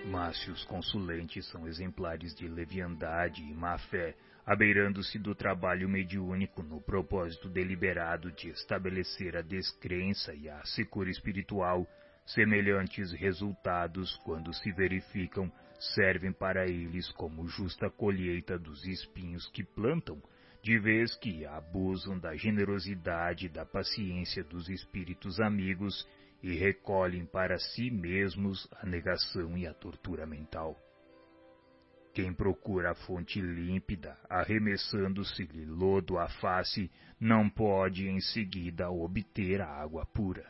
Mas 0.07 0.37
se 0.43 0.51
os 0.51 0.63
consulentes 0.65 1.45
são 1.47 1.67
exemplares 1.67 2.35
de 2.35 2.47
leviandade 2.47 3.41
e 3.41 3.53
má-fé, 3.53 4.15
abeirando-se 4.45 5.17
do 5.17 5.33
trabalho 5.33 5.89
mediúnico 5.89 6.61
no 6.61 6.79
propósito 6.79 7.49
deliberado 7.49 8.31
de 8.31 8.49
estabelecer 8.49 9.35
a 9.35 9.41
descrença 9.41 10.33
e 10.35 10.47
a 10.47 10.63
secura 10.65 11.09
espiritual, 11.09 11.87
semelhantes 12.25 13.11
resultados, 13.11 14.15
quando 14.17 14.53
se 14.53 14.71
verificam, 14.71 15.51
servem 15.79 16.31
para 16.31 16.67
eles 16.67 17.11
como 17.13 17.47
justa 17.47 17.89
colheita 17.89 18.57
dos 18.57 18.85
espinhos 18.85 19.49
que 19.49 19.63
plantam, 19.63 20.21
de 20.61 20.79
vez 20.79 21.15
que 21.15 21.45
abusam 21.45 22.17
da 22.17 22.35
generosidade 22.35 23.47
e 23.47 23.49
da 23.49 23.65
paciência 23.65 24.43
dos 24.43 24.69
espíritos 24.69 25.39
amigos 25.39 26.07
e 26.41 26.53
recolhem 26.53 27.25
para 27.25 27.57
si 27.57 27.89
mesmos 27.89 28.67
a 28.79 28.85
negação 28.85 29.57
e 29.57 29.65
a 29.65 29.73
tortura 29.73 30.25
mental. 30.25 30.84
Quem 32.15 32.33
procura 32.33 32.91
a 32.91 32.95
fonte 32.95 33.41
límpida, 33.41 34.17
arremessando-se-lhe 34.29 35.65
lodo 35.65 36.17
à 36.17 36.29
face, 36.29 36.89
não 37.19 37.49
pode 37.49 38.07
em 38.07 38.21
seguida 38.21 38.89
obter 38.89 39.59
a 39.59 39.67
água 39.67 40.05
pura. 40.05 40.49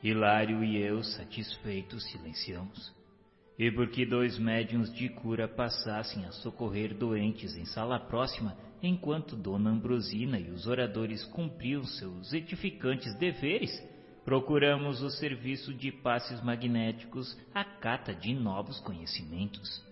Hilário 0.00 0.62
e 0.62 0.80
eu, 0.80 1.02
satisfeitos, 1.02 2.08
silenciamos. 2.12 2.97
E 3.58 3.70
porque 3.72 4.06
dois 4.06 4.38
médiuns 4.38 4.92
de 4.94 5.08
cura 5.08 5.48
passassem 5.48 6.24
a 6.24 6.30
socorrer 6.30 6.94
doentes 6.94 7.56
em 7.56 7.64
sala 7.64 7.98
próxima, 7.98 8.56
enquanto 8.80 9.34
Dona 9.34 9.70
Ambrosina 9.70 10.38
e 10.38 10.50
os 10.50 10.68
oradores 10.68 11.24
cumpriam 11.24 11.82
seus 11.82 12.32
edificantes 12.32 13.12
deveres, 13.18 13.72
procuramos 14.24 15.02
o 15.02 15.10
serviço 15.10 15.74
de 15.74 15.90
passes 15.90 16.40
magnéticos 16.44 17.36
à 17.52 17.64
cata 17.64 18.14
de 18.14 18.32
novos 18.32 18.78
conhecimentos. 18.78 19.87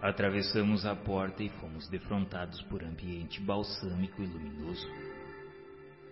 Atravessamos 0.00 0.84
a 0.84 0.94
porta 0.94 1.42
e 1.42 1.48
fomos 1.48 1.88
defrontados 1.88 2.60
por 2.62 2.84
ambiente 2.84 3.40
balsâmico 3.40 4.22
e 4.22 4.26
luminoso. 4.26 4.86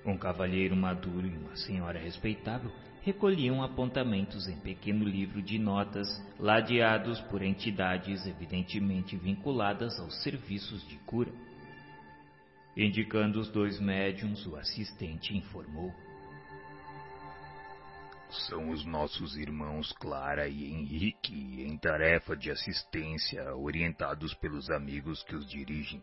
Um 0.07 0.17
cavalheiro 0.17 0.75
maduro 0.75 1.27
e 1.27 1.37
uma 1.37 1.55
senhora 1.57 1.99
respeitável 1.99 2.73
recolhiam 3.03 3.63
apontamentos 3.63 4.49
em 4.49 4.59
pequeno 4.59 5.05
livro 5.05 5.43
de 5.43 5.59
notas, 5.59 6.09
ladeados 6.39 7.21
por 7.23 7.43
entidades 7.43 8.27
evidentemente 8.27 9.15
vinculadas 9.17 10.01
aos 10.01 10.23
serviços 10.23 10.87
de 10.89 10.97
cura. 11.01 11.31
Indicando 12.75 13.39
os 13.39 13.51
dois 13.51 13.79
médiums, 13.79 14.47
o 14.47 14.57
assistente 14.57 15.37
informou. 15.37 15.93
São 18.49 18.71
os 18.71 18.85
nossos 18.85 19.37
irmãos 19.37 19.93
Clara 19.93 20.49
e 20.49 20.65
Henrique 20.73 21.63
em 21.63 21.79
tarefa 21.79 22.37
de 22.37 22.51
assistência, 22.51 23.55
orientados 23.55 24.35
pelos 24.35 24.71
amigos 24.71 25.23
que 25.23 25.37
os 25.37 25.49
dirigem. 25.49 26.03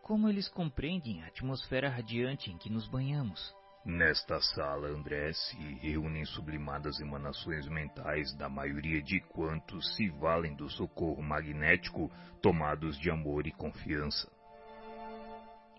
Como 0.00 0.28
eles 0.28 0.48
compreendem 0.48 1.22
a 1.22 1.26
atmosfera 1.26 1.88
radiante 1.88 2.50
em 2.50 2.56
que 2.56 2.70
nos 2.70 2.86
banhamos? 2.86 3.54
Nesta 3.84 4.40
sala, 4.40 4.88
André, 4.88 5.32
se 5.32 5.56
reúnem 5.80 6.24
sublimadas 6.24 7.00
emanações 7.00 7.66
mentais 7.66 8.32
da 8.36 8.48
maioria 8.48 9.02
de 9.02 9.20
quantos 9.20 9.96
se 9.96 10.08
valem 10.08 10.54
do 10.54 10.68
socorro 10.68 11.22
magnético 11.22 12.10
tomados 12.40 12.98
de 12.98 13.10
amor 13.10 13.46
e 13.46 13.52
confiança. 13.52 14.30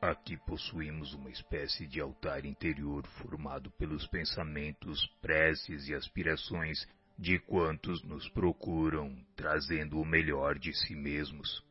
Aqui 0.01 0.35
possuímos 0.35 1.13
uma 1.13 1.29
espécie 1.29 1.85
de 1.85 2.01
altar 2.01 2.43
interior 2.43 3.05
formado 3.19 3.69
pelos 3.77 4.07
pensamentos, 4.07 5.05
preces 5.21 5.87
e 5.87 5.93
aspirações 5.93 6.87
de 7.19 7.37
quantos 7.37 8.01
nos 8.01 8.27
procuram, 8.29 9.15
trazendo 9.35 10.01
o 10.01 10.05
melhor 10.05 10.57
de 10.57 10.73
si 10.73 10.95
mesmos. 10.95 11.63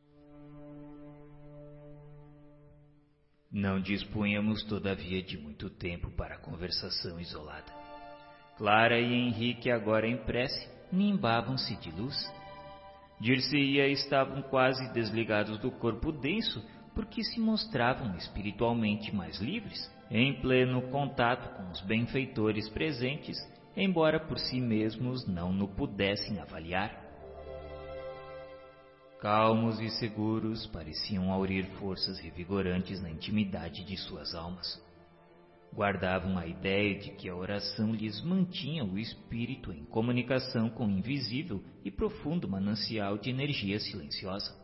Não 3.51 3.81
dispunhamos, 3.81 4.63
todavia, 4.63 5.21
de 5.21 5.37
muito 5.37 5.69
tempo 5.69 6.09
para 6.11 6.37
conversação 6.37 7.19
isolada. 7.19 7.73
Clara 8.57 8.97
e 8.97 9.13
Henrique, 9.13 9.69
agora 9.69 10.07
em 10.07 10.15
prece, 10.23 10.69
nimbavam-se 10.89 11.75
de 11.81 11.91
luz. 11.91 12.15
Dirce-ia 13.19 13.89
estavam 13.89 14.41
quase 14.43 14.89
desligados 14.93 15.59
do 15.59 15.69
corpo 15.69 16.13
denso, 16.13 16.65
porque 17.01 17.23
se 17.23 17.39
mostravam 17.39 18.15
espiritualmente 18.15 19.13
mais 19.13 19.39
livres, 19.41 19.91
em 20.11 20.39
pleno 20.39 20.83
contato 20.91 21.57
com 21.57 21.71
os 21.71 21.81
benfeitores 21.81 22.69
presentes, 22.69 23.39
embora 23.75 24.19
por 24.19 24.37
si 24.37 24.61
mesmos 24.61 25.27
não 25.27 25.51
no 25.51 25.67
pudessem 25.67 26.39
avaliar. 26.39 26.95
Calmos 29.19 29.79
e 29.79 29.89
seguros, 29.89 30.67
pareciam 30.67 31.31
aurir 31.31 31.65
forças 31.79 32.19
revigorantes 32.19 33.01
na 33.01 33.09
intimidade 33.09 33.83
de 33.83 33.97
suas 33.97 34.35
almas. 34.35 34.79
Guardavam 35.73 36.37
a 36.37 36.45
ideia 36.45 36.99
de 36.99 37.13
que 37.13 37.27
a 37.27 37.35
oração 37.35 37.95
lhes 37.95 38.21
mantinha 38.21 38.85
o 38.85 38.99
espírito 38.99 39.73
em 39.73 39.85
comunicação 39.85 40.69
com 40.69 40.85
o 40.85 40.91
invisível 40.91 41.63
e 41.83 41.89
profundo 41.89 42.47
manancial 42.47 43.17
de 43.17 43.31
energia 43.31 43.79
silenciosa. 43.79 44.60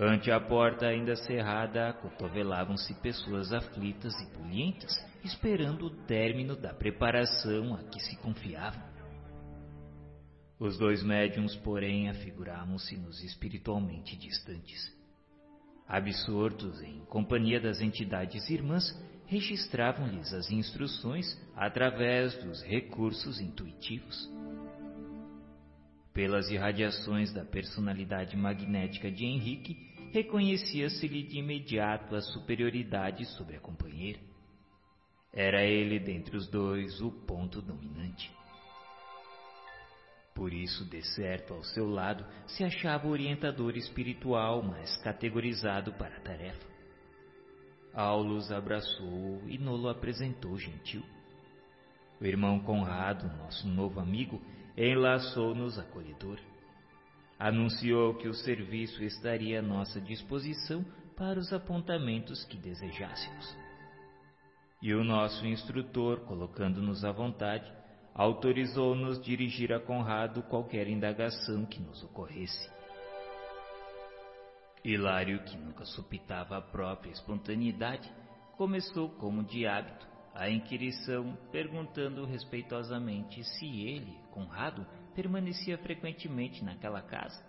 Ante 0.00 0.30
a 0.30 0.38
porta 0.38 0.86
ainda 0.86 1.16
cerrada, 1.16 1.92
cotovelavam-se 1.94 2.94
pessoas 3.00 3.52
aflitas 3.52 4.14
e 4.20 4.26
bulhentas, 4.26 4.92
esperando 5.24 5.86
o 5.86 5.90
término 6.06 6.54
da 6.54 6.72
preparação 6.72 7.74
a 7.74 7.82
que 7.82 7.98
se 7.98 8.16
confiavam. 8.18 8.80
Os 10.56 10.78
dois 10.78 11.02
médiums, 11.02 11.56
porém, 11.56 12.08
afiguravam-se-nos 12.08 13.24
espiritualmente 13.24 14.16
distantes. 14.16 14.96
Absortos 15.88 16.80
em 16.80 17.00
companhia 17.06 17.60
das 17.60 17.80
entidades 17.80 18.48
irmãs, 18.50 18.84
registravam-lhes 19.26 20.32
as 20.32 20.48
instruções 20.48 21.26
através 21.56 22.36
dos 22.44 22.62
recursos 22.62 23.40
intuitivos. 23.40 24.30
Pelas 26.14 26.50
irradiações 26.50 27.32
da 27.32 27.44
personalidade 27.44 28.36
magnética 28.36 29.10
de 29.10 29.24
Henrique, 29.24 29.87
reconhecia-se-lhe 30.12 31.22
de 31.22 31.38
imediato 31.38 32.14
a 32.14 32.20
superioridade 32.20 33.24
sobre 33.36 33.56
a 33.56 33.60
companheira. 33.60 34.18
Era 35.32 35.64
ele 35.64 35.98
dentre 35.98 36.36
os 36.36 36.48
dois 36.48 37.00
o 37.00 37.10
ponto 37.10 37.60
dominante. 37.60 38.30
Por 40.34 40.52
isso, 40.52 40.84
de 40.84 41.02
certo, 41.02 41.52
ao 41.52 41.64
seu 41.64 41.88
lado 41.88 42.24
se 42.46 42.62
achava 42.62 43.08
o 43.08 43.10
orientador 43.10 43.76
espiritual 43.76 44.62
mais 44.62 44.96
categorizado 44.98 45.92
para 45.94 46.16
a 46.16 46.20
tarefa. 46.20 46.66
Aulus 47.92 48.52
abraçou-o 48.52 49.42
e 49.48 49.58
nolo 49.58 49.88
apresentou 49.88 50.56
gentil. 50.56 51.02
O 52.20 52.24
irmão 52.24 52.60
Conrado, 52.60 53.26
nosso 53.36 53.66
novo 53.66 53.98
amigo, 53.98 54.40
enlaçou-nos 54.76 55.78
acolhedor. 55.78 56.38
Anunciou 57.38 58.14
que 58.14 58.26
o 58.26 58.34
serviço 58.34 59.02
estaria 59.04 59.60
à 59.60 59.62
nossa 59.62 60.00
disposição 60.00 60.84
para 61.16 61.38
os 61.38 61.52
apontamentos 61.52 62.44
que 62.44 62.56
desejássemos. 62.56 63.56
E 64.82 64.92
o 64.94 65.04
nosso 65.04 65.46
instrutor, 65.46 66.20
colocando-nos 66.20 67.04
à 67.04 67.12
vontade, 67.12 67.70
autorizou-nos 68.14 69.22
dirigir 69.22 69.72
a 69.72 69.78
Conrado 69.78 70.42
qualquer 70.42 70.88
indagação 70.88 71.64
que 71.64 71.80
nos 71.80 72.02
ocorresse. 72.02 72.70
Hilário, 74.84 75.42
que 75.44 75.56
nunca 75.56 75.84
supitava 75.84 76.56
a 76.56 76.62
própria 76.62 77.10
espontaneidade, 77.10 78.12
começou 78.56 79.08
como 79.10 79.44
de 79.44 79.66
hábito 79.66 80.06
a 80.34 80.48
inquirição, 80.48 81.36
perguntando 81.50 82.24
respeitosamente 82.24 83.42
se 83.42 83.66
ele, 83.66 84.16
Conrado, 84.30 84.86
permanecia 85.18 85.76
frequentemente 85.78 86.64
naquela 86.64 87.02
casa. 87.02 87.44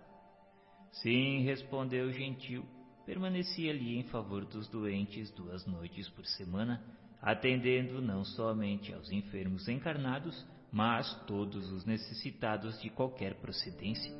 Sim, 0.91 1.43
respondeu 1.43 2.11
gentil, 2.11 2.65
permanecia 3.05 3.69
ali 3.69 3.95
em 3.95 4.05
favor 4.05 4.43
dos 4.43 4.67
doentes 4.67 5.29
duas 5.29 5.67
noites 5.67 6.09
por 6.09 6.25
semana, 6.25 6.83
atendendo 7.21 8.01
não 8.01 8.25
somente 8.25 8.91
aos 8.91 9.11
enfermos 9.11 9.67
encarnados, 9.67 10.47
mas 10.71 11.13
todos 11.27 11.71
os 11.71 11.85
necessitados 11.85 12.81
de 12.81 12.89
qualquer 12.89 13.35
procedência. 13.35 14.17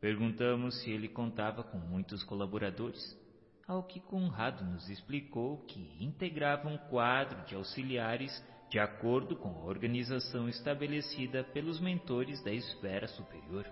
Perguntamos 0.00 0.82
se 0.82 0.90
ele 0.90 1.08
contava 1.08 1.62
com 1.62 1.78
muitos 1.78 2.24
colaboradores, 2.24 3.16
ao 3.64 3.84
que 3.84 4.00
Conrado 4.00 4.64
nos 4.64 4.90
explicou 4.90 5.58
que 5.66 6.04
integrava 6.04 6.68
um 6.68 6.78
quadro 6.78 7.46
de 7.46 7.54
auxiliares 7.54 8.44
de 8.68 8.78
acordo 8.78 9.36
com 9.36 9.50
a 9.50 9.64
organização 9.64 10.48
estabelecida 10.48 11.44
pelos 11.44 11.80
mentores 11.80 12.42
da 12.42 12.52
esfera 12.52 13.06
superior. 13.06 13.66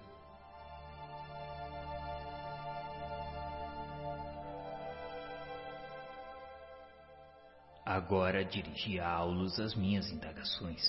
Agora 7.84 8.44
dirigi 8.44 9.00
a 9.00 9.08
Aulus 9.08 9.58
as 9.58 9.74
minhas 9.74 10.10
indagações. 10.10 10.82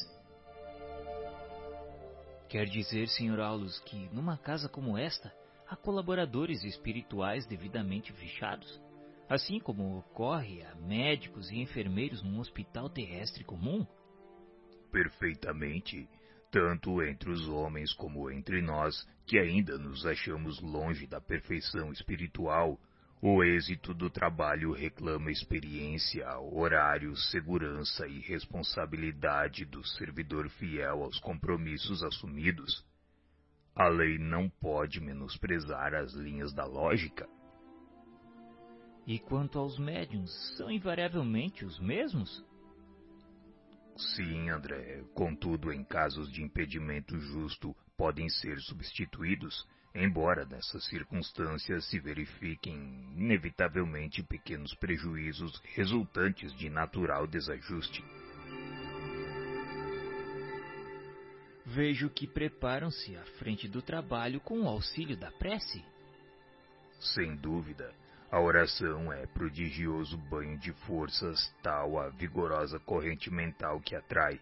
Quer 2.48 2.66
dizer, 2.68 3.08
Sr. 3.08 3.40
Aulus, 3.40 3.80
que 3.80 4.08
numa 4.14 4.38
casa 4.38 4.70
como 4.70 4.96
esta 4.96 5.34
há 5.68 5.76
colaboradores 5.76 6.64
espirituais 6.64 7.48
devidamente 7.48 8.14
fichados? 8.14 8.80
Assim 9.34 9.60
como 9.60 9.98
ocorre 9.98 10.62
a 10.62 10.76
médicos 10.76 11.50
e 11.50 11.60
enfermeiros 11.60 12.22
num 12.22 12.40
hospital 12.40 12.88
terrestre 12.88 13.44
comum? 13.44 13.86
Perfeitamente, 14.92 16.08
tanto 16.52 17.02
entre 17.02 17.32
os 17.32 17.48
homens 17.48 17.92
como 17.94 18.30
entre 18.30 18.62
nós, 18.62 19.08
que 19.26 19.40
ainda 19.40 19.76
nos 19.80 20.06
achamos 20.06 20.62
longe 20.62 21.08
da 21.08 21.20
perfeição 21.20 21.92
espiritual, 21.92 22.80
o 23.20 23.44
êxito 23.44 23.92
do 23.92 24.08
trabalho 24.08 24.72
reclama 24.72 25.32
experiência, 25.32 26.28
horário, 26.40 27.16
segurança 27.16 28.06
e 28.06 28.20
responsabilidade 28.20 29.66
do 29.66 29.84
servidor 29.84 30.48
fiel 30.50 31.04
aos 31.04 31.20
compromissos 31.20 32.04
assumidos. 32.04 32.86
A 33.76 33.88
lei 33.88 34.20
não 34.20 34.48
pode 34.48 35.02
menosprezar 35.02 35.96
as 35.96 36.14
linhas 36.14 36.54
da 36.54 36.66
lógica. 36.66 37.28
E 39.06 39.20
quanto 39.20 39.60
aos 39.60 39.78
médiums, 39.78 40.32
são 40.56 40.72
invariavelmente 40.72 41.66
os 41.66 41.78
mesmos? 41.80 42.44
Sim, 43.98 44.50
André. 44.50 45.04
Contudo, 45.14 45.72
em 45.72 45.84
casos 45.84 46.32
de 46.32 46.42
impedimento 46.42 47.20
justo, 47.20 47.76
podem 47.98 48.30
ser 48.30 48.60
substituídos, 48.62 49.68
embora 49.94 50.46
nessas 50.46 50.86
circunstâncias 50.86 51.86
se 51.90 52.00
verifiquem 52.00 52.76
inevitavelmente 53.16 54.24
pequenos 54.24 54.74
prejuízos 54.76 55.62
resultantes 55.76 56.54
de 56.54 56.70
natural 56.70 57.28
desajuste. 57.28 58.04
Vejo 61.66 62.10
que 62.10 62.28
preparam-se 62.28 63.16
à 63.16 63.26
frente 63.38 63.68
do 63.68 63.82
trabalho 63.82 64.40
com 64.40 64.62
o 64.62 64.68
auxílio 64.68 65.18
da 65.18 65.32
prece. 65.32 65.84
Sem 67.00 67.36
dúvida. 67.36 67.94
A 68.34 68.40
oração 68.40 69.14
é 69.14 69.28
prodigioso 69.28 70.18
banho 70.18 70.58
de 70.58 70.74
forças, 70.88 71.56
tal 71.62 72.00
a 72.00 72.10
vigorosa 72.10 72.80
corrente 72.80 73.30
mental 73.30 73.80
que 73.80 73.96
atrai. 73.96 74.42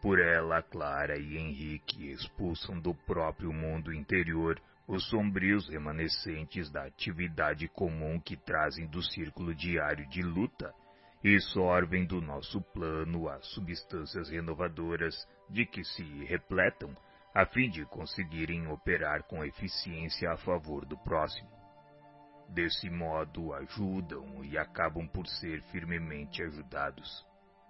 Por 0.00 0.18
ela, 0.18 0.62
Clara 0.62 1.18
e 1.18 1.36
Henrique 1.36 2.10
expulsam 2.10 2.80
do 2.80 2.94
próprio 2.94 3.52
mundo 3.52 3.92
interior 3.92 4.58
os 4.88 5.06
sombrios 5.10 5.68
remanescentes 5.68 6.70
da 6.70 6.84
atividade 6.84 7.68
comum 7.68 8.18
que 8.18 8.38
trazem 8.38 8.86
do 8.86 9.02
círculo 9.02 9.54
diário 9.54 10.08
de 10.08 10.22
luta 10.22 10.72
e 11.22 11.38
sorvem 11.38 12.06
do 12.06 12.22
nosso 12.22 12.62
plano 12.72 13.28
as 13.28 13.46
substâncias 13.48 14.30
renovadoras 14.30 15.14
de 15.50 15.66
que 15.66 15.84
se 15.84 16.24
repletam, 16.24 16.96
a 17.34 17.44
fim 17.44 17.68
de 17.68 17.84
conseguirem 17.84 18.66
operar 18.68 19.24
com 19.24 19.44
eficiência 19.44 20.32
a 20.32 20.38
favor 20.38 20.86
do 20.86 20.96
próximo. 20.96 21.53
Desse 22.48 22.88
modo, 22.88 23.52
ajudam 23.52 24.44
e 24.44 24.56
acabam 24.56 25.08
por 25.08 25.26
ser 25.26 25.62
firmemente 25.64 26.42
ajudados. 26.42 27.26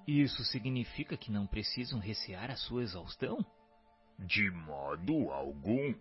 Isso 0.07 0.45
significa 0.45 1.17
que 1.17 1.33
não 1.33 1.47
precisam 1.47 1.99
recear 1.99 2.51
a 2.51 2.57
sua 2.57 2.83
exaustão? 2.83 3.45
De 4.19 4.51
modo 4.51 5.31
algum. 5.31 5.95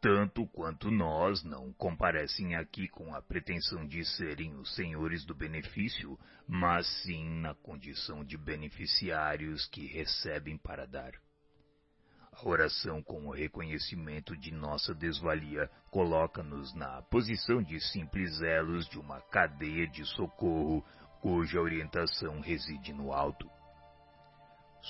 Tanto 0.00 0.46
quanto 0.48 0.90
nós 0.90 1.44
não 1.44 1.72
comparecem 1.74 2.56
aqui 2.56 2.88
com 2.88 3.14
a 3.14 3.22
pretensão 3.22 3.86
de 3.86 4.04
serem 4.04 4.52
os 4.56 4.74
senhores 4.74 5.24
do 5.24 5.32
benefício, 5.32 6.18
mas 6.48 6.88
sim 7.04 7.40
na 7.40 7.54
condição 7.54 8.24
de 8.24 8.36
beneficiários 8.36 9.64
que 9.68 9.86
recebem 9.86 10.58
para 10.58 10.86
dar. 10.86 11.12
A 12.32 12.48
oração 12.48 13.02
com 13.02 13.26
o 13.26 13.30
reconhecimento 13.30 14.34
de 14.36 14.52
nossa 14.52 14.94
desvalia 14.94 15.70
coloca-nos 15.90 16.74
na 16.74 17.02
posição 17.02 17.62
de 17.62 17.78
simples 17.78 18.40
elos 18.40 18.88
de 18.88 18.98
uma 18.98 19.20
cadeia 19.20 19.86
de 19.86 20.04
socorro 20.06 20.82
cuja 21.20 21.60
orientação 21.60 22.40
reside 22.40 22.92
no 22.92 23.12
alto. 23.12 23.48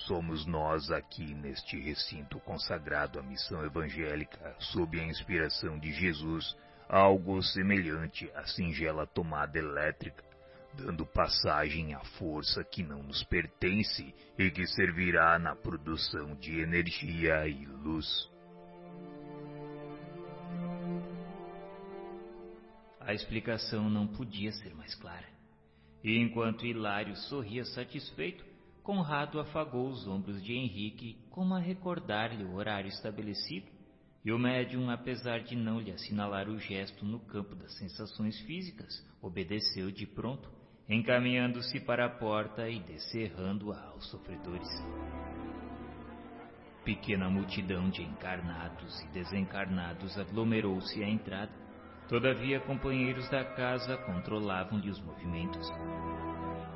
Somos 0.06 0.46
nós 0.46 0.90
aqui 0.90 1.34
neste 1.34 1.78
recinto 1.78 2.40
consagrado 2.40 3.18
à 3.18 3.22
missão 3.22 3.62
evangélica, 3.64 4.56
sob 4.58 4.98
a 4.98 5.04
inspiração 5.04 5.78
de 5.78 5.92
Jesus, 5.92 6.56
algo 6.88 7.42
semelhante 7.42 8.30
à 8.34 8.46
singela 8.46 9.06
tomada 9.06 9.58
elétrica 9.58 10.31
dando 10.74 11.06
passagem 11.06 11.94
à 11.94 12.01
força 12.19 12.65
que 12.65 12.83
não 12.83 13.03
nos 13.03 13.22
pertence 13.24 14.15
e 14.38 14.51
que 14.51 14.67
servirá 14.67 15.38
na 15.38 15.55
produção 15.55 16.35
de 16.37 16.60
energia 16.60 17.47
e 17.47 17.67
luz. 17.67 18.31
A 23.01 23.12
explicação 23.12 23.90
não 23.90 24.06
podia 24.06 24.53
ser 24.53 24.74
mais 24.74 24.94
clara. 24.94 25.28
E 26.03 26.19
enquanto 26.19 26.67
Hilário 26.67 27.17
sorria 27.17 27.65
satisfeito, 27.65 28.44
Conrado 28.83 29.38
afagou 29.38 29.88
os 29.88 30.08
ombros 30.08 30.42
de 30.42 30.55
Henrique 30.55 31.17
como 31.31 31.55
a 31.55 31.58
recordar-lhe 31.60 32.44
o 32.44 32.55
horário 32.55 32.88
estabelecido, 32.88 33.71
e 34.24 34.33
o 34.33 34.38
médium, 34.38 34.90
apesar 34.90 35.40
de 35.40 35.56
não 35.56 35.81
lhe 35.81 35.90
assinalar 35.90 36.49
o 36.49 36.58
gesto 36.58 37.05
no 37.05 37.21
campo 37.21 37.55
das 37.55 37.76
sensações 37.76 38.38
físicas, 38.40 39.05
obedeceu 39.21 39.90
de 39.90 40.06
pronto, 40.06 40.49
encaminhando-se 40.88 41.81
para 41.81 42.06
a 42.06 42.10
porta 42.10 42.68
e 42.68 42.81
descerrando-a 42.81 43.81
aos 43.88 44.08
sofredores. 44.10 44.68
Pequena 46.84 47.31
multidão 47.31 47.88
de 47.90 48.02
encarnados 48.02 49.00
e 49.02 49.08
desencarnados 49.08 50.18
aglomerou-se 50.18 51.02
à 51.02 51.08
entrada. 51.08 51.52
Todavia, 52.08 52.60
companheiros 52.60 53.28
da 53.31 53.44
casa 53.44 53.97
controlavam-lhe 53.98 54.90
os 54.90 55.00
movimentos. 55.00 55.70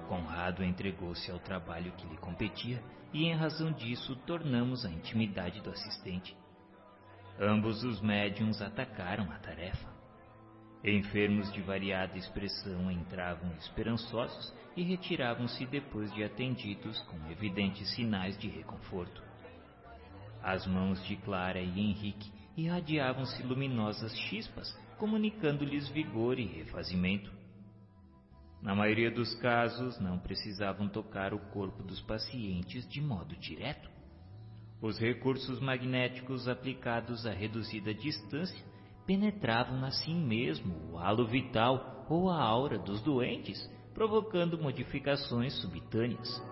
Conrado 0.08 0.62
entregou-se 0.62 1.28
ao 1.30 1.40
trabalho 1.40 1.90
que 1.92 2.06
lhe 2.06 2.16
competia 2.18 2.80
e, 3.12 3.24
em 3.24 3.34
razão 3.34 3.72
disso, 3.72 4.14
tornamos 4.24 4.86
a 4.86 4.90
intimidade 4.90 5.60
do 5.60 5.70
assistente. 5.70 6.36
Ambos 7.40 7.82
os 7.82 8.00
médiums 8.00 8.62
atacaram 8.62 9.30
a 9.32 9.38
tarefa. 9.38 9.95
Enfermos 10.86 11.52
de 11.52 11.60
variada 11.62 12.16
expressão 12.16 12.88
entravam 12.88 13.52
esperançosos 13.56 14.54
e 14.76 14.84
retiravam-se 14.84 15.66
depois 15.66 16.14
de 16.14 16.22
atendidos 16.22 17.00
com 17.00 17.28
evidentes 17.28 17.92
sinais 17.96 18.38
de 18.38 18.46
reconforto. 18.46 19.20
As 20.40 20.64
mãos 20.64 21.04
de 21.04 21.16
Clara 21.16 21.60
e 21.60 21.80
Henrique 21.80 22.30
irradiavam-se 22.56 23.42
luminosas 23.42 24.16
chispas, 24.16 24.72
comunicando-lhes 24.96 25.88
vigor 25.88 26.38
e 26.38 26.46
refazimento. 26.46 27.32
Na 28.62 28.72
maioria 28.72 29.10
dos 29.10 29.34
casos, 29.34 29.98
não 29.98 30.20
precisavam 30.20 30.88
tocar 30.88 31.34
o 31.34 31.40
corpo 31.50 31.82
dos 31.82 32.00
pacientes 32.02 32.88
de 32.88 33.00
modo 33.00 33.34
direto. 33.34 33.90
Os 34.80 35.00
recursos 35.00 35.58
magnéticos 35.58 36.46
aplicados 36.46 37.26
a 37.26 37.32
reduzida 37.32 37.92
distância 37.92 38.75
penetravam 39.06 39.84
assim 39.84 40.14
mesmo 40.14 40.74
o 40.92 40.98
halo 40.98 41.26
vital 41.26 42.06
ou 42.08 42.28
a 42.28 42.42
aura 42.42 42.78
dos 42.78 43.00
doentes, 43.00 43.58
provocando 43.94 44.58
modificações 44.58 45.54
subitâneas. 45.60 46.42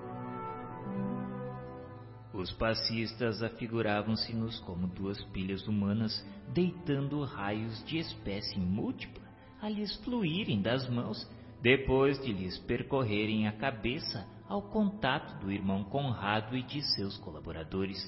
Os 2.33 2.51
passistas 2.53 3.43
afiguravam-se-nos 3.43 4.59
como 4.61 4.89
duas 4.89 5.23
pilhas 5.27 5.67
humanas 5.69 6.13
deitando 6.53 7.23
raios 7.23 7.85
de 7.85 7.99
espécie 7.99 8.59
múltipla 8.59 9.23
a 9.61 9.69
lhes 9.69 9.95
fluírem 10.05 10.61
das 10.61 10.89
mãos 10.89 11.31
depois 11.63 12.21
de 12.23 12.33
lhes 12.33 12.59
percorrerem 12.59 13.47
a 13.47 13.53
cabeça 13.53 14.27
ao 14.49 14.63
contato 14.63 15.39
do 15.41 15.51
irmão 15.51 15.85
Conrado 15.85 16.57
e 16.57 16.63
de 16.63 16.83
seus 16.95 17.17
colaboradores. 17.19 17.99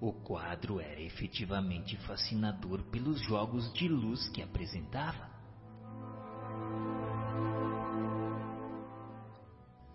O 0.00 0.12
quadro 0.12 0.80
era 0.80 1.00
efetivamente 1.00 1.96
fascinador 1.98 2.82
pelos 2.84 3.20
jogos 3.20 3.72
de 3.72 3.88
luz 3.88 4.28
que 4.28 4.40
apresentava. 4.40 5.28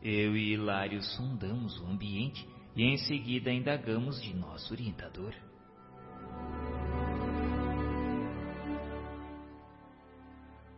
Eu 0.02 0.36
e 0.36 0.52
Hilário 0.52 1.02
sondamos 1.02 1.80
o 1.80 1.86
ambiente 1.86 2.46
e 2.76 2.84
em 2.84 2.98
seguida 2.98 3.50
indagamos 3.50 4.22
de 4.22 4.34
nosso 4.34 4.74
orientador. 4.74 5.34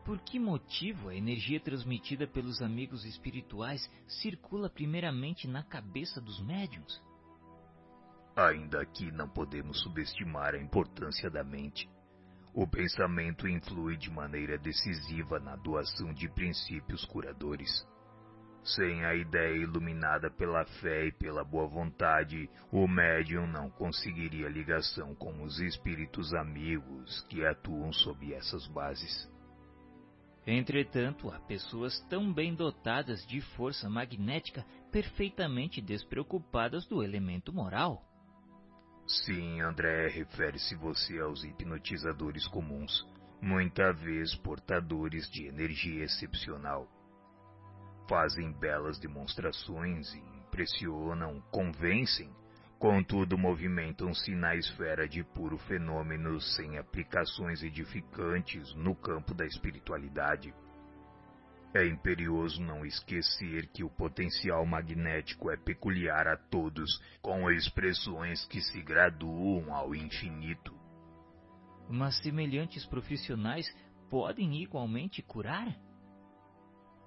Por 0.05 0.19
que 0.19 0.37
motivo 0.37 1.09
a 1.09 1.15
energia 1.15 1.59
transmitida 1.59 2.27
pelos 2.27 2.61
amigos 2.61 3.03
espirituais 3.05 3.89
circula 4.07 4.69
primeiramente 4.69 5.47
na 5.47 5.63
cabeça 5.63 6.21
dos 6.21 6.39
médiums? 6.41 7.01
Ainda 8.35 8.81
aqui 8.81 9.11
não 9.13 9.29
podemos 9.29 9.79
subestimar 9.81 10.55
a 10.55 10.61
importância 10.61 11.29
da 11.29 11.41
mente. 11.41 11.89
O 12.53 12.67
pensamento 12.67 13.47
influi 13.47 13.95
de 13.95 14.11
maneira 14.11 14.57
decisiva 14.57 15.39
na 15.39 15.55
doação 15.55 16.13
de 16.13 16.27
princípios 16.27 17.05
curadores. 17.05 17.87
Sem 18.61 19.05
a 19.05 19.15
ideia 19.15 19.55
iluminada 19.55 20.29
pela 20.29 20.65
fé 20.65 21.05
e 21.05 21.11
pela 21.13 21.45
boa 21.45 21.67
vontade, 21.67 22.49
o 22.71 22.87
médium 22.87 23.47
não 23.47 23.69
conseguiria 23.69 24.49
ligação 24.49 25.15
com 25.15 25.43
os 25.43 25.59
espíritos 25.59 26.33
amigos 26.33 27.21
que 27.29 27.45
atuam 27.45 27.93
sob 27.93 28.33
essas 28.33 28.67
bases. 28.67 29.31
Entretanto, 30.45 31.29
há 31.29 31.39
pessoas 31.39 31.99
tão 32.09 32.33
bem 32.33 32.53
dotadas 32.53 33.25
de 33.27 33.39
força 33.39 33.89
magnética 33.89 34.65
perfeitamente 34.91 35.79
despreocupadas 35.79 36.85
do 36.85 37.01
elemento 37.01 37.53
moral. 37.53 38.03
Sim, 39.07 39.61
André, 39.61 40.07
refere-se 40.07 40.75
você 40.75 41.19
aos 41.19 41.43
hipnotizadores 41.43 42.47
comuns, 42.47 43.07
muita 43.41 43.93
vez 43.93 44.35
portadores 44.35 45.29
de 45.29 45.45
energia 45.47 46.03
excepcional 46.03 46.89
fazem 48.07 48.51
belas 48.51 48.99
demonstrações, 48.99 50.13
impressionam, 50.13 51.41
convencem, 51.51 52.29
contudo 52.77 53.37
movimentam-se 53.37 54.31
na 54.35 54.55
esfera 54.55 55.07
de 55.07 55.23
puro 55.23 55.57
fenômeno 55.57 56.39
sem 56.39 56.77
aplicações 56.77 57.63
edificantes 57.63 58.73
no 58.75 58.95
campo 58.95 59.33
da 59.33 59.45
espiritualidade. 59.45 60.53
É 61.75 61.85
imperioso 61.85 62.61
não 62.61 62.85
esquecer 62.85 63.67
que 63.67 63.83
o 63.83 63.89
potencial 63.89 64.65
magnético 64.65 65.51
é 65.51 65.57
peculiar 65.57 66.25
a 66.25 66.37
todos, 66.37 67.03
com 67.21 67.51
expressões 67.51 68.45
que 68.45 68.61
se 68.61 68.81
graduam 68.81 69.75
ao 69.75 69.93
infinito. 69.93 70.73
Mas 71.89 72.17
semelhantes 72.21 72.85
profissionais 72.85 73.67
podem 74.09 74.63
igualmente 74.63 75.21
curar? 75.21 75.77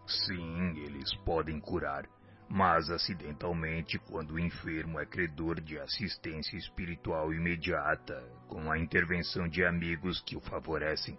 Sim, 0.06 0.76
eles 0.84 1.14
podem 1.24 1.58
curar, 1.58 2.06
mas 2.46 2.90
acidentalmente 2.90 3.98
quando 3.98 4.32
o 4.32 4.38
enfermo 4.38 5.00
é 5.00 5.06
credor 5.06 5.62
de 5.62 5.78
assistência 5.78 6.58
espiritual 6.58 7.32
imediata, 7.32 8.22
com 8.46 8.70
a 8.70 8.78
intervenção 8.78 9.48
de 9.48 9.64
amigos 9.64 10.20
que 10.20 10.36
o 10.36 10.40
favorecem. 10.42 11.18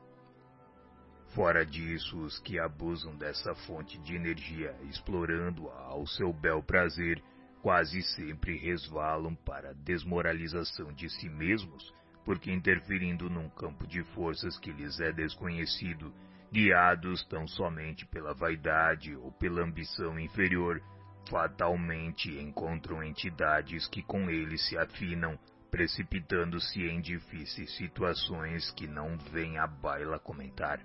Fora 1.36 1.64
disso, 1.64 2.18
os 2.22 2.40
que 2.40 2.60
abusam 2.60 3.16
dessa 3.16 3.54
fonte 3.54 4.00
de 4.00 4.16
energia, 4.16 4.76
explorando-a 4.90 5.80
ao 5.80 6.08
seu 6.08 6.34
bel 6.34 6.64
prazer, 6.64 7.22
quase 7.62 8.02
sempre 8.02 8.58
resvalam 8.58 9.36
para 9.36 9.70
a 9.70 9.74
desmoralização 9.74 10.92
de 10.92 11.08
si 11.10 11.30
mesmos, 11.30 11.94
porque 12.26 12.52
interferindo 12.52 13.30
num 13.30 13.48
campo 13.50 13.86
de 13.86 14.04
forças 14.16 14.58
que 14.58 14.72
lhes 14.72 15.00
é 15.00 15.12
desconhecido, 15.12 16.12
guiados 16.52 17.24
tão 17.28 17.48
somente 17.48 18.08
pela 18.08 18.34
vaidade 18.34 19.16
ou 19.16 19.32
pela 19.32 19.62
ambição 19.62 20.20
inferior, 20.20 20.82
fatalmente 21.30 22.32
encontram 22.40 23.04
entidades 23.04 23.88
que 23.88 24.02
com 24.02 24.32
eles 24.32 24.68
se 24.68 24.78
afinam, 24.78 25.38
precipitando-se 25.70 26.82
em 26.82 27.00
difíceis 27.00 27.76
situações 27.78 28.72
que 28.72 28.88
não 28.88 29.16
vem 29.32 29.60
à 29.60 29.68
baila 29.68 30.18
comentar. 30.18 30.80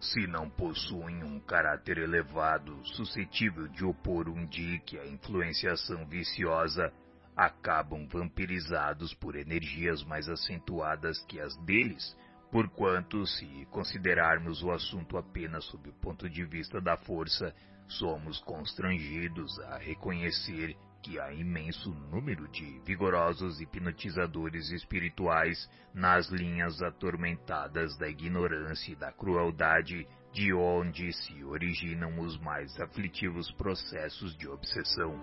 Se 0.00 0.26
não 0.26 0.48
possuem 0.48 1.22
um 1.22 1.38
caráter 1.40 1.98
elevado, 1.98 2.80
suscetível 2.96 3.68
de 3.68 3.84
opor 3.84 4.28
um 4.28 4.46
dique 4.46 4.98
à 4.98 5.06
influenciação 5.06 6.06
viciosa, 6.06 6.92
acabam 7.36 8.06
vampirizados 8.08 9.14
por 9.14 9.36
energias 9.36 10.02
mais 10.04 10.28
acentuadas 10.28 11.22
que 11.24 11.38
as 11.38 11.56
deles, 11.64 12.16
Porquanto, 12.50 13.24
se 13.26 13.64
considerarmos 13.70 14.60
o 14.62 14.72
assunto 14.72 15.16
apenas 15.16 15.64
sob 15.66 15.88
o 15.88 15.92
ponto 15.92 16.28
de 16.28 16.44
vista 16.44 16.80
da 16.80 16.96
força, 16.96 17.54
somos 17.86 18.40
constrangidos 18.40 19.56
a 19.60 19.78
reconhecer 19.78 20.76
que 21.02 21.18
há 21.18 21.32
imenso 21.32 21.90
número 22.10 22.46
de 22.48 22.78
vigorosos 22.80 23.60
hipnotizadores 23.60 24.70
espirituais 24.70 25.68
nas 25.94 26.28
linhas 26.28 26.80
atormentadas 26.82 27.96
da 27.98 28.08
ignorância 28.08 28.92
e 28.92 28.96
da 28.96 29.12
crueldade, 29.12 30.06
de 30.32 30.52
onde 30.52 31.12
se 31.12 31.42
originam 31.42 32.20
os 32.20 32.38
mais 32.38 32.78
aflitivos 32.80 33.50
processos 33.52 34.36
de 34.36 34.48
obsessão. 34.48 35.18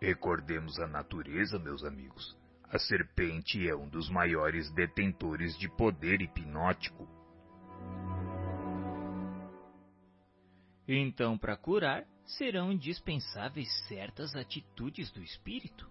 Recordemos 0.00 0.78
a 0.78 0.86
natureza, 0.86 1.58
meus 1.58 1.84
amigos. 1.84 2.36
A 2.68 2.78
serpente 2.78 3.66
é 3.68 3.74
um 3.74 3.88
dos 3.88 4.10
maiores 4.10 4.70
detentores 4.72 5.56
de 5.56 5.68
poder 5.68 6.20
hipnótico. 6.20 7.08
Então, 10.86 11.38
para 11.38 11.56
curar, 11.56 12.04
serão 12.26 12.72
indispensáveis 12.72 13.68
certas 13.86 14.34
atitudes 14.34 15.10
do 15.12 15.22
espírito. 15.22 15.88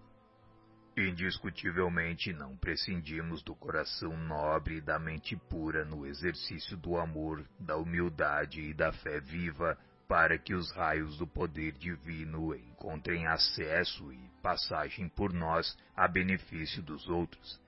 Indiscutivelmente 0.96 2.32
não 2.32 2.56
prescindimos 2.56 3.42
do 3.42 3.54
coração 3.54 4.16
nobre 4.16 4.76
e 4.76 4.80
da 4.80 4.98
mente 4.98 5.36
pura 5.36 5.84
no 5.84 6.06
exercício 6.06 6.76
do 6.76 6.96
amor, 6.96 7.46
da 7.60 7.76
humildade 7.76 8.62
e 8.62 8.72
da 8.72 8.92
fé 8.92 9.20
viva, 9.20 9.78
para 10.08 10.38
que 10.38 10.54
os 10.54 10.70
raios 10.72 11.18
do 11.18 11.26
poder 11.26 11.72
divino 11.72 12.54
encontrem 12.54 13.26
acesso 13.26 14.10
e 14.12 14.30
passagem 14.40 15.08
por 15.08 15.32
nós 15.32 15.76
a 15.94 16.06
benefício 16.08 16.82
dos 16.82 17.08
outros. 17.08 17.60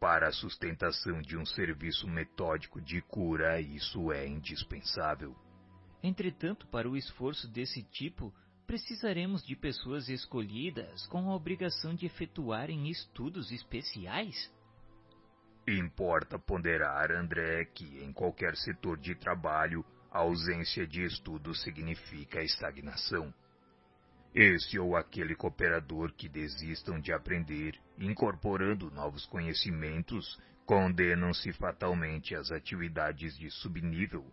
Para 0.00 0.28
a 0.28 0.32
sustentação 0.32 1.20
de 1.20 1.36
um 1.36 1.44
serviço 1.44 2.08
metódico 2.08 2.80
de 2.80 3.02
cura, 3.02 3.60
isso 3.60 4.10
é 4.10 4.26
indispensável. 4.26 5.36
Entretanto, 6.02 6.66
para 6.68 6.88
o 6.88 6.96
esforço 6.96 7.46
desse 7.48 7.82
tipo, 7.82 8.32
precisaremos 8.66 9.44
de 9.44 9.54
pessoas 9.54 10.08
escolhidas 10.08 11.06
com 11.08 11.30
a 11.30 11.34
obrigação 11.34 11.94
de 11.94 12.06
efetuarem 12.06 12.88
estudos 12.88 13.50
especiais? 13.50 14.50
Importa 15.68 16.38
ponderar, 16.38 17.10
André, 17.12 17.66
que 17.66 18.02
em 18.02 18.12
qualquer 18.12 18.56
setor 18.56 18.96
de 18.96 19.14
trabalho, 19.14 19.84
a 20.10 20.20
ausência 20.20 20.86
de 20.86 21.04
estudo 21.04 21.54
significa 21.54 22.42
estagnação. 22.42 23.32
Esse 24.34 24.78
ou 24.78 24.96
aquele 24.96 25.34
cooperador 25.34 26.12
que 26.14 26.28
desistam 26.28 27.00
de 27.00 27.12
aprender, 27.12 27.78
incorporando 27.98 28.90
novos 28.90 29.26
conhecimentos, 29.26 30.40
condenam-se 30.64 31.52
fatalmente 31.52 32.34
às 32.34 32.50
atividades 32.50 33.36
de 33.36 33.50
subnível. 33.50 34.24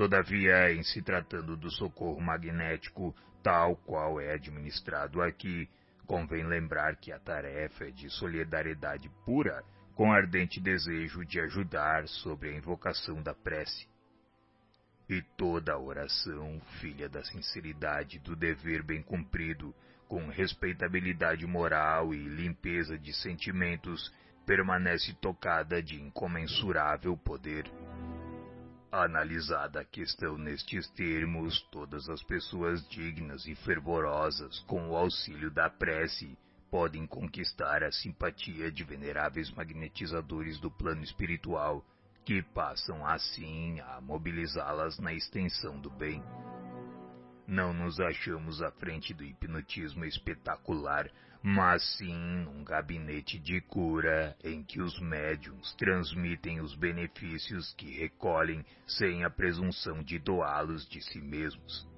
Todavia, 0.00 0.72
em 0.72 0.82
se 0.82 1.02
tratando 1.02 1.54
do 1.58 1.70
socorro 1.70 2.22
magnético, 2.22 3.14
tal 3.42 3.76
qual 3.76 4.18
é 4.18 4.32
administrado 4.32 5.20
aqui, 5.20 5.68
convém 6.06 6.42
lembrar 6.42 6.96
que 6.96 7.12
a 7.12 7.18
tarefa 7.18 7.84
é 7.84 7.90
de 7.90 8.08
solidariedade 8.08 9.10
pura, 9.26 9.62
com 9.94 10.10
ardente 10.10 10.58
desejo 10.58 11.22
de 11.26 11.38
ajudar 11.40 12.08
sobre 12.08 12.48
a 12.48 12.56
invocação 12.56 13.22
da 13.22 13.34
prece. 13.34 13.86
E 15.06 15.20
toda 15.36 15.78
oração, 15.78 16.58
filha 16.80 17.06
da 17.06 17.22
sinceridade 17.22 18.18
do 18.20 18.34
dever 18.34 18.82
bem 18.82 19.02
cumprido, 19.02 19.74
com 20.08 20.28
respeitabilidade 20.28 21.46
moral 21.46 22.14
e 22.14 22.26
limpeza 22.26 22.96
de 22.96 23.12
sentimentos, 23.12 24.10
permanece 24.46 25.12
tocada 25.20 25.82
de 25.82 26.00
incomensurável 26.00 27.14
poder. 27.18 27.70
Analisada 28.92 29.82
a 29.82 29.84
questão 29.84 30.36
nestes 30.36 30.88
termos, 30.90 31.60
todas 31.70 32.08
as 32.08 32.24
pessoas 32.24 32.84
dignas 32.88 33.46
e 33.46 33.54
fervorosas, 33.54 34.58
com 34.66 34.90
o 34.90 34.96
auxílio 34.96 35.48
da 35.48 35.70
prece, 35.70 36.36
podem 36.68 37.06
conquistar 37.06 37.84
a 37.84 37.92
simpatia 37.92 38.68
de 38.68 38.82
veneráveis 38.82 39.48
magnetizadores 39.52 40.58
do 40.58 40.72
plano 40.72 41.04
espiritual, 41.04 41.84
que 42.24 42.42
passam 42.42 43.06
assim 43.06 43.78
a 43.78 44.00
mobilizá-las 44.00 44.98
na 44.98 45.12
extensão 45.12 45.78
do 45.78 45.90
bem. 45.90 46.20
Não 47.46 47.72
nos 47.72 48.00
achamos 48.00 48.60
à 48.60 48.72
frente 48.72 49.14
do 49.14 49.24
hipnotismo 49.24 50.04
espetacular, 50.04 51.08
mas 51.42 51.82
sim 51.96 52.14
num 52.44 52.62
gabinete 52.62 53.38
de 53.38 53.60
cura 53.62 54.36
em 54.44 54.62
que 54.62 54.80
os 54.80 55.00
médiums 55.00 55.74
transmitem 55.74 56.60
os 56.60 56.74
benefícios 56.74 57.72
que 57.74 57.98
recolhem 57.98 58.64
sem 58.86 59.24
a 59.24 59.30
presunção 59.30 60.02
de 60.02 60.18
doá-los 60.18 60.86
de 60.88 61.00
si 61.00 61.20
mesmos. 61.20 61.88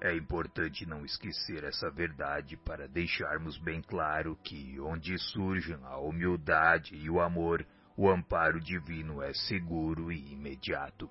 É 0.00 0.14
importante 0.14 0.84
não 0.84 1.04
esquecer 1.04 1.64
essa 1.64 1.90
verdade 1.90 2.56
para 2.56 2.88
deixarmos 2.88 3.56
bem 3.56 3.80
claro 3.80 4.36
que, 4.44 4.78
onde 4.80 5.16
surjam 5.16 5.82
a 5.86 5.96
humildade 5.98 6.94
e 6.94 7.08
o 7.08 7.20
amor, 7.20 7.64
o 7.96 8.10
amparo 8.10 8.60
divino 8.60 9.22
é 9.22 9.32
seguro 9.32 10.12
e 10.12 10.32
imediato. 10.32 11.08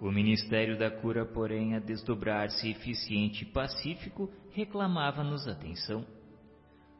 O 0.00 0.10
Ministério 0.10 0.78
da 0.78 0.90
Cura, 0.90 1.24
porém, 1.24 1.74
a 1.74 1.78
desdobrar-se 1.78 2.68
eficiente 2.68 3.44
e 3.44 3.46
pacífico, 3.46 4.30
reclamava-nos 4.52 5.48
atenção. 5.48 6.04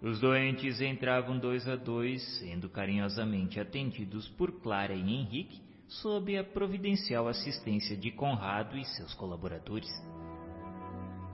Os 0.01 0.19
doentes 0.19 0.81
entravam 0.81 1.39
dois 1.39 1.69
a 1.69 1.77
dois, 1.77 2.23
sendo 2.39 2.71
carinhosamente 2.71 3.61
atendidos 3.61 4.27
por 4.31 4.61
Clara 4.61 4.95
e 4.95 5.01
Henrique, 5.01 5.61
sob 5.87 6.37
a 6.39 6.43
providencial 6.43 7.29
assistência 7.29 7.97
de 7.97 8.11
Conrado 8.11 8.79
e 8.79 8.85
seus 8.85 9.12
colaboradores. 9.15 9.91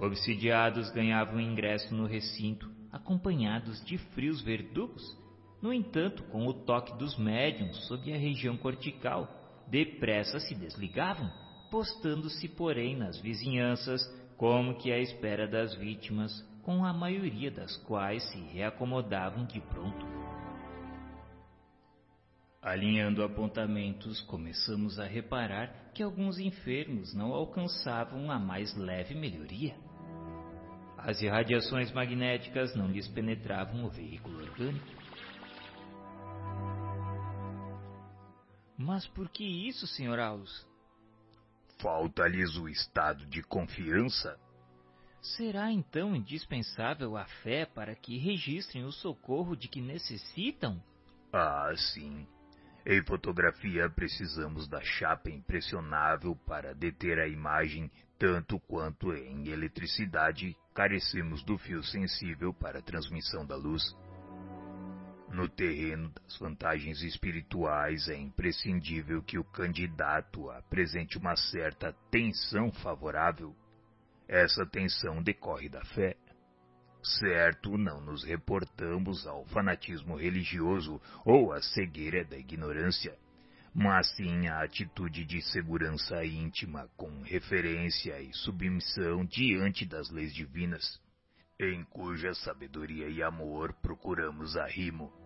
Obsidiados 0.01 0.91
ganhavam 0.91 1.41
ingresso 1.41 1.95
no 1.95 2.07
recinto, 2.07 2.69
acompanhados 2.91 3.85
de 3.85 3.99
frios 3.99 4.43
verdugos, 4.43 5.17
no 5.63 5.73
entanto, 5.73 6.25
com 6.25 6.45
o 6.45 6.53
toque 6.53 6.99
dos 6.99 7.17
médiums 7.17 7.77
sob 7.87 8.13
a 8.13 8.17
região 8.17 8.57
cortical, 8.57 9.29
depressa 9.69 10.41
se 10.41 10.57
desligavam 10.57 11.42
postando-se, 11.73 12.47
porém, 12.51 12.95
nas 12.95 13.19
vizinhanças, 13.19 14.03
como 14.37 14.77
que 14.77 14.93
à 14.93 14.99
espera 14.99 15.49
das 15.49 15.75
vítimas, 15.75 16.31
com 16.63 16.85
a 16.85 16.93
maioria 16.93 17.51
das 17.51 17.79
quais 17.79 18.23
se 18.31 18.39
reacomodavam 18.39 19.47
de 19.47 19.59
pronto. 19.59 20.07
Alinhando 22.61 23.25
apontamentos, 23.25 24.21
começamos 24.21 25.01
a 25.01 25.07
reparar 25.07 25.91
que 25.95 26.03
alguns 26.03 26.39
enfermos 26.39 27.15
não 27.15 27.33
alcançavam 27.33 28.31
a 28.31 28.39
mais 28.39 28.77
leve 28.77 29.15
melhoria. 29.15 29.75
As 30.99 31.23
irradiações 31.23 31.91
magnéticas 31.91 32.77
não 32.77 32.87
lhes 32.87 33.09
penetravam 33.09 33.87
o 33.87 33.89
veículo 33.89 34.43
orgânico. 34.43 34.87
Mas 38.77 39.07
por 39.09 39.31
que 39.31 39.43
isso, 39.43 39.87
Sr. 39.87 40.19
Aulus? 40.21 40.72
Falta-lhes 41.83 42.57
o 42.57 42.69
estado 42.69 43.27
de 43.27 43.43
confiança. 43.43 44.39
Será 45.21 45.73
então 45.73 46.15
indispensável 46.15 47.17
a 47.17 47.25
fé 47.43 47.67
para 47.67 47.95
que 47.97 48.17
registrem 48.19 48.85
o 48.85 48.93
socorro 48.93 49.57
de 49.57 49.67
que 49.67 49.81
necessitam? 49.81 50.81
Ah, 51.33 51.73
sim. 51.77 52.25
Em 52.87 53.05
fotografia 53.05 53.91
precisamos 53.91 54.69
da 54.69 54.81
chapa 54.81 55.29
impressionável 55.29 56.37
para 56.47 56.73
deter 56.73 57.19
a 57.19 57.27
imagem, 57.27 57.91
tanto 58.17 58.61
quanto 58.61 59.13
em 59.13 59.49
eletricidade 59.49 60.57
carecemos 60.73 61.43
do 61.43 61.59
fio 61.59 61.83
sensível 61.83 62.55
para 62.55 62.79
a 62.79 62.83
transmissão 62.83 63.45
da 63.45 63.57
luz. 63.57 63.83
No 65.33 65.49
terreno 65.49 66.11
das 66.11 66.37
vantagens 66.37 67.03
espirituais, 67.03 68.07
é 68.07 68.15
imprescindível 68.15 69.23
que 69.23 69.39
o 69.39 69.45
candidato 69.45 70.51
apresente 70.51 71.17
uma 71.17 71.35
certa 71.37 71.91
tensão 72.11 72.71
favorável. 72.71 73.57
Essa 74.29 74.67
tensão 74.67 75.23
decorre 75.23 75.71
da 75.71 75.83
fé. 75.87 76.17
Certo, 77.03 77.79
não 77.79 78.03
nos 78.03 78.25
reportamos 78.25 79.27
ao 79.27 79.47
fanatismo 79.47 80.17
religioso 80.17 81.01
ou 81.25 81.51
à 81.51 81.63
cegueira 81.63 82.23
da 82.27 82.37
ignorância, 82.37 83.17
mas 83.75 84.15
sim 84.15 84.49
à 84.49 84.63
atitude 84.63 85.25
de 85.25 85.41
segurança 85.41 86.23
íntima 86.27 86.91
com 86.95 87.23
referência 87.23 88.21
e 88.21 88.35
submissão 88.35 89.25
diante 89.25 89.87
das 89.87 90.11
leis 90.11 90.35
divinas, 90.35 91.01
em 91.59 91.83
cuja 91.85 92.35
sabedoria 92.35 93.09
e 93.09 93.23
amor 93.23 93.73
procuramos 93.81 94.59
arrimo. 94.59 95.22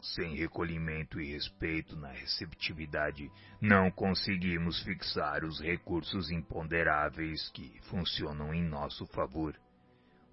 Sem 0.00 0.34
recolhimento 0.34 1.20
e 1.20 1.32
respeito 1.32 1.94
na 1.96 2.08
receptividade, 2.08 3.30
não 3.60 3.90
conseguimos 3.90 4.82
fixar 4.82 5.44
os 5.44 5.60
recursos 5.60 6.30
imponderáveis 6.30 7.48
que 7.50 7.78
funcionam 7.82 8.52
em 8.54 8.62
nosso 8.62 9.06
favor, 9.06 9.54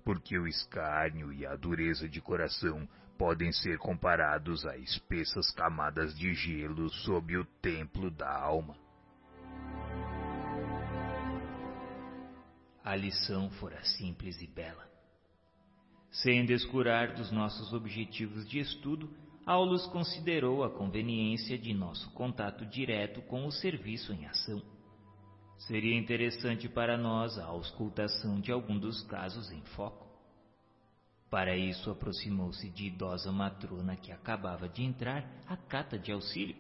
porque 0.05 0.37
o 0.39 0.47
escárnio 0.47 1.33
e 1.33 1.45
a 1.45 1.55
dureza 1.55 2.07
de 2.07 2.21
coração 2.21 2.87
podem 3.17 3.51
ser 3.51 3.77
comparados 3.77 4.65
a 4.65 4.77
espessas 4.77 5.51
camadas 5.51 6.17
de 6.17 6.33
gelo 6.33 6.89
sob 6.89 7.35
o 7.35 7.43
templo 7.61 8.09
da 8.09 8.31
alma. 8.31 8.77
A 12.83 12.95
lição 12.95 13.49
fora 13.51 13.83
simples 13.83 14.41
e 14.41 14.47
bela. 14.47 14.86
Sem 16.21 16.45
descurar 16.45 17.13
dos 17.13 17.31
nossos 17.31 17.73
objetivos 17.73 18.47
de 18.47 18.59
estudo, 18.59 19.07
Aulus 19.45 19.85
considerou 19.87 20.63
a 20.63 20.69
conveniência 20.69 21.57
de 21.57 21.73
nosso 21.73 22.11
contato 22.11 22.65
direto 22.65 23.21
com 23.23 23.45
o 23.45 23.51
serviço 23.51 24.11
em 24.13 24.25
ação. 24.25 24.61
Seria 25.59 25.95
interessante 25.95 26.67
para 26.67 26.97
nós 26.97 27.37
a 27.37 27.45
auscultação 27.45 28.39
de 28.39 28.51
algum 28.51 28.79
dos 28.79 29.03
casos 29.03 29.51
em 29.51 29.61
foco. 29.75 30.07
Para 31.29 31.55
isso, 31.55 31.91
aproximou-se 31.91 32.67
de 32.71 32.87
idosa 32.87 33.31
matrona 33.31 33.95
que 33.95 34.11
acabava 34.11 34.67
de 34.67 34.83
entrar 34.83 35.23
à 35.47 35.55
cata 35.55 35.99
de 35.99 36.11
auxílio 36.11 36.55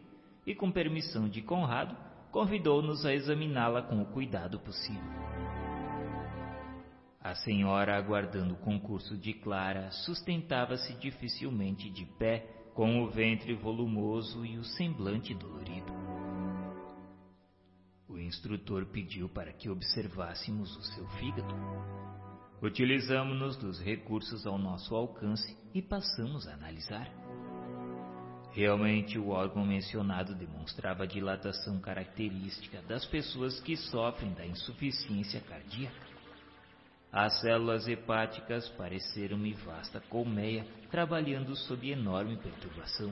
e, 0.45 0.53
com 0.53 0.71
permissão 0.71 1.27
de 1.27 1.41
Conrado, 1.41 1.95
convidou-nos 2.31 3.05
a 3.05 3.13
examiná-la 3.13 3.81
com 3.81 4.01
o 4.01 4.05
cuidado 4.05 4.59
possível. 4.59 5.56
A 7.27 7.35
senhora, 7.35 7.97
aguardando 7.97 8.53
o 8.53 8.57
concurso 8.59 9.17
de 9.17 9.33
Clara, 9.33 9.91
sustentava-se 9.91 10.93
dificilmente 10.93 11.89
de 11.89 12.05
pé, 12.05 12.47
com 12.73 13.03
o 13.03 13.09
ventre 13.09 13.53
volumoso 13.53 14.45
e 14.45 14.57
o 14.57 14.63
semblante 14.63 15.33
dolorido. 15.33 15.91
O 18.07 18.17
instrutor 18.17 18.85
pediu 18.85 19.27
para 19.27 19.51
que 19.51 19.69
observássemos 19.69 20.73
o 20.77 20.83
seu 20.83 21.05
fígado. 21.19 21.53
Utilizamos-nos 22.61 23.57
dos 23.57 23.77
recursos 23.81 24.47
ao 24.47 24.57
nosso 24.57 24.95
alcance 24.95 25.53
e 25.73 25.81
passamos 25.81 26.47
a 26.47 26.53
analisar. 26.53 27.11
Realmente, 28.53 29.19
o 29.19 29.31
órgão 29.31 29.65
mencionado 29.65 30.33
demonstrava 30.33 31.03
a 31.03 31.05
dilatação 31.05 31.77
característica 31.81 32.81
das 32.83 33.05
pessoas 33.05 33.59
que 33.59 33.75
sofrem 33.75 34.33
da 34.33 34.45
insuficiência 34.45 35.41
cardíaca. 35.41 36.06
As 37.19 37.41
células 37.41 37.87
hepáticas 37.87 38.69
pareceram-me 38.77 39.51
vasta 39.53 39.99
colmeia 39.99 40.63
trabalhando 40.91 41.55
sob 41.55 41.89
enorme 41.89 42.37
perturbação. 42.37 43.11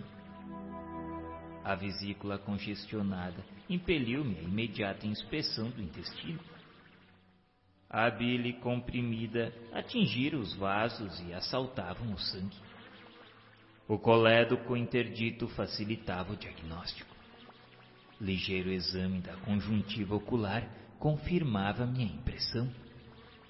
A 1.63 1.73
vesícula 1.73 2.37
congestionada 2.37 3.43
impeliu-me 3.67 4.37
à 4.37 4.41
imediata 4.43 5.07
inspeção 5.07 5.71
do 5.71 5.81
intestino. 5.81 6.39
A 7.89 8.07
bile 8.11 8.53
comprimida 8.59 9.51
atingira 9.73 10.37
os 10.37 10.53
vasos 10.55 11.19
e 11.27 11.33
assaltavam 11.33 12.13
o 12.13 12.19
sangue. 12.19 12.59
O 13.87 13.97
colédoco 13.97 14.77
interdito 14.77 15.47
facilitava 15.47 16.33
o 16.33 16.37
diagnóstico. 16.37 17.15
Ligeiro 18.21 18.69
exame 18.69 19.19
da 19.21 19.35
conjuntiva 19.37 20.13
ocular 20.13 20.63
confirmava 20.99 21.87
minha 21.87 22.05
impressão. 22.05 22.84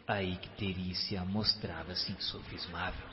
A 0.07 0.21
icterícia 0.21 1.25
mostrava-se 1.25 2.11
insofismável. 2.11 3.07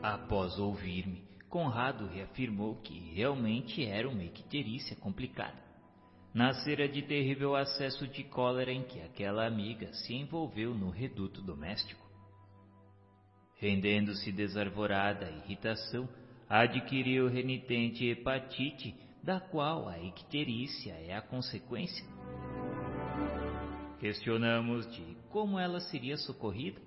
Após 0.00 0.56
ouvir-me, 0.60 1.28
Conrado 1.48 2.06
reafirmou 2.06 2.76
que 2.76 2.96
realmente 3.12 3.84
era 3.84 4.08
uma 4.08 4.22
icterícia 4.22 4.94
complicada. 4.94 5.60
Nascera 6.32 6.88
de 6.88 7.02
terrível 7.02 7.56
acesso 7.56 8.06
de 8.06 8.22
cólera 8.22 8.70
em 8.72 8.84
que 8.84 9.00
aquela 9.00 9.44
amiga 9.44 9.92
se 9.92 10.14
envolveu 10.14 10.72
no 10.72 10.90
reduto 10.90 11.42
doméstico. 11.42 12.08
Rendendo-se 13.56 14.30
desarvorada 14.30 15.26
à 15.26 15.30
irritação, 15.32 16.08
adquiriu 16.48 17.26
renitente 17.26 18.06
hepatite, 18.06 18.94
da 19.20 19.40
qual 19.40 19.88
a 19.88 19.98
icterícia 19.98 20.92
é 20.92 21.16
a 21.16 21.20
consequência. 21.20 22.19
Questionamos 24.00 24.90
de 24.90 25.14
como 25.28 25.58
ela 25.58 25.78
seria 25.78 26.16
socorrida. 26.16 26.80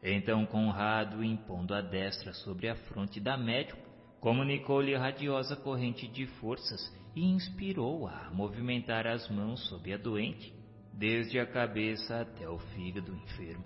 Então 0.00 0.46
Conrado, 0.46 1.24
impondo 1.24 1.74
a 1.74 1.80
destra 1.80 2.32
sobre 2.32 2.68
a 2.68 2.76
fronte 2.76 3.18
da 3.18 3.36
médium, 3.36 3.76
comunicou-lhe 4.20 4.96
radiosa 4.96 5.56
corrente 5.56 6.06
de 6.06 6.26
forças 6.38 6.80
e 7.14 7.24
inspirou-a 7.24 8.26
a 8.26 8.30
movimentar 8.30 9.04
as 9.04 9.28
mãos 9.28 9.68
sobre 9.68 9.92
a 9.94 9.96
doente, 9.96 10.54
desde 10.92 11.40
a 11.40 11.46
cabeça 11.46 12.20
até 12.20 12.48
o 12.48 12.58
fígado 12.58 13.12
enfermo. 13.12 13.64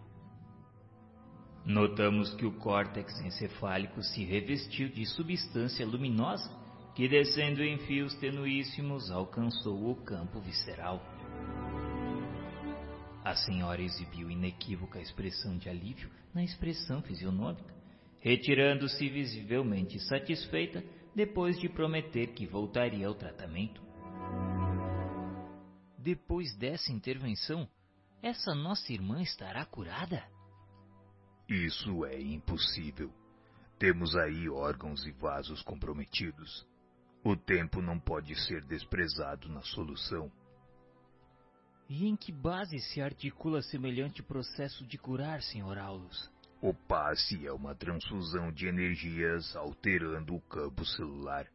Notamos 1.67 2.35
que 2.37 2.47
o 2.47 2.53
córtex 2.53 3.21
encefálico 3.21 4.03
se 4.03 4.25
revestiu 4.25 4.89
de 4.89 5.05
substância 5.05 5.87
luminosa 5.87 6.51
que, 6.95 7.07
descendo 7.07 7.63
em 7.63 7.77
fios 7.81 8.15
tenuíssimos, 8.15 9.11
alcançou 9.11 9.91
o 9.91 9.95
campo 9.97 10.41
visceral. 10.41 11.20
A 13.31 13.37
senhora 13.37 13.81
exibiu 13.81 14.29
inequívoca 14.29 15.01
expressão 15.01 15.57
de 15.57 15.69
alívio 15.69 16.11
na 16.35 16.43
expressão 16.43 17.01
fisionômica, 17.01 17.73
retirando-se 18.19 19.09
visivelmente 19.09 20.01
satisfeita 20.01 20.83
depois 21.15 21.57
de 21.61 21.69
prometer 21.69 22.33
que 22.35 22.45
voltaria 22.45 23.07
ao 23.07 23.15
tratamento. 23.15 23.81
Depois 25.97 26.57
dessa 26.57 26.91
intervenção, 26.91 27.69
essa 28.21 28.53
nossa 28.53 28.93
irmã 28.93 29.23
estará 29.23 29.65
curada? 29.65 30.25
Isso 31.49 32.05
é 32.07 32.21
impossível. 32.21 33.15
Temos 33.79 34.17
aí 34.17 34.49
órgãos 34.49 35.07
e 35.07 35.13
vasos 35.13 35.63
comprometidos. 35.63 36.67
O 37.23 37.37
tempo 37.37 37.81
não 37.81 37.97
pode 37.97 38.35
ser 38.45 38.65
desprezado 38.65 39.49
na 39.49 39.63
solução. 39.63 40.33
E 41.91 42.07
em 42.07 42.15
que 42.15 42.31
base 42.31 42.79
se 42.79 43.03
articula 43.03 43.61
semelhante 43.63 44.23
processo 44.23 44.87
de 44.87 44.97
curar, 44.97 45.43
Sr. 45.43 45.77
Aulus? 45.77 46.31
O 46.63 46.73
passe 46.73 47.45
é 47.45 47.53
uma 47.53 47.75
transfusão 47.75 48.53
de 48.53 48.69
energias 48.69 49.57
alterando 49.57 50.37
o 50.37 50.41
campo 50.43 50.85
celular. 50.85 51.49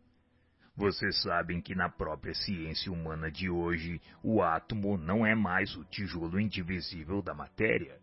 Vocês 0.75 1.21
sabem 1.21 1.61
que 1.61 1.73
na 1.73 1.87
própria 1.87 2.35
ciência 2.35 2.91
humana 2.91 3.31
de 3.31 3.49
hoje, 3.49 4.01
o 4.21 4.43
átomo 4.43 4.97
não 4.97 5.25
é 5.25 5.33
mais 5.33 5.73
o 5.77 5.85
tijolo 5.85 6.37
indivisível 6.37 7.21
da 7.21 7.33
matéria 7.33 7.97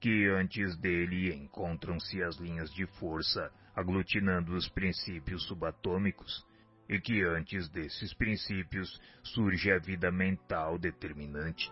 que 0.00 0.28
antes 0.28 0.76
dele 0.76 1.34
encontram-se 1.34 2.22
as 2.22 2.36
linhas 2.36 2.72
de 2.72 2.86
força 2.86 3.52
aglutinando 3.74 4.54
os 4.54 4.68
princípios 4.68 5.44
subatômicos, 5.46 6.46
e 6.88 7.00
que 7.00 7.22
antes 7.22 7.68
desses 7.68 8.14
princípios 8.14 9.00
surge 9.22 9.70
a 9.70 9.78
vida 9.78 10.10
mental 10.10 10.78
determinante. 10.78 11.70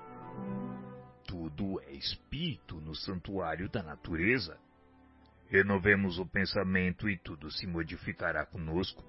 Tudo 1.27 1.81
é 1.81 1.93
espírito 1.93 2.77
no 2.81 2.95
santuário 2.95 3.69
da 3.69 3.83
natureza. 3.83 4.59
Renovemos 5.49 6.19
o 6.19 6.27
pensamento 6.27 7.09
e 7.09 7.17
tudo 7.17 7.51
se 7.51 7.67
modificará 7.67 8.45
conosco. 8.45 9.03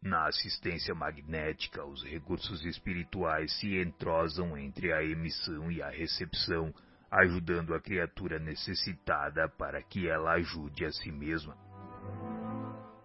Na 0.00 0.26
assistência 0.26 0.94
magnética, 0.94 1.84
os 1.84 2.04
recursos 2.04 2.64
espirituais 2.64 3.52
se 3.60 3.76
entrosam 3.80 4.56
entre 4.56 4.92
a 4.92 5.02
emissão 5.02 5.70
e 5.70 5.80
a 5.82 5.90
recepção 5.90 6.74
ajudando 7.12 7.74
a 7.74 7.80
criatura 7.80 8.38
necessitada 8.38 9.46
para 9.46 9.82
que 9.82 10.08
ela 10.08 10.32
ajude 10.32 10.84
a 10.86 10.90
si 10.90 11.12
mesma. 11.12 11.54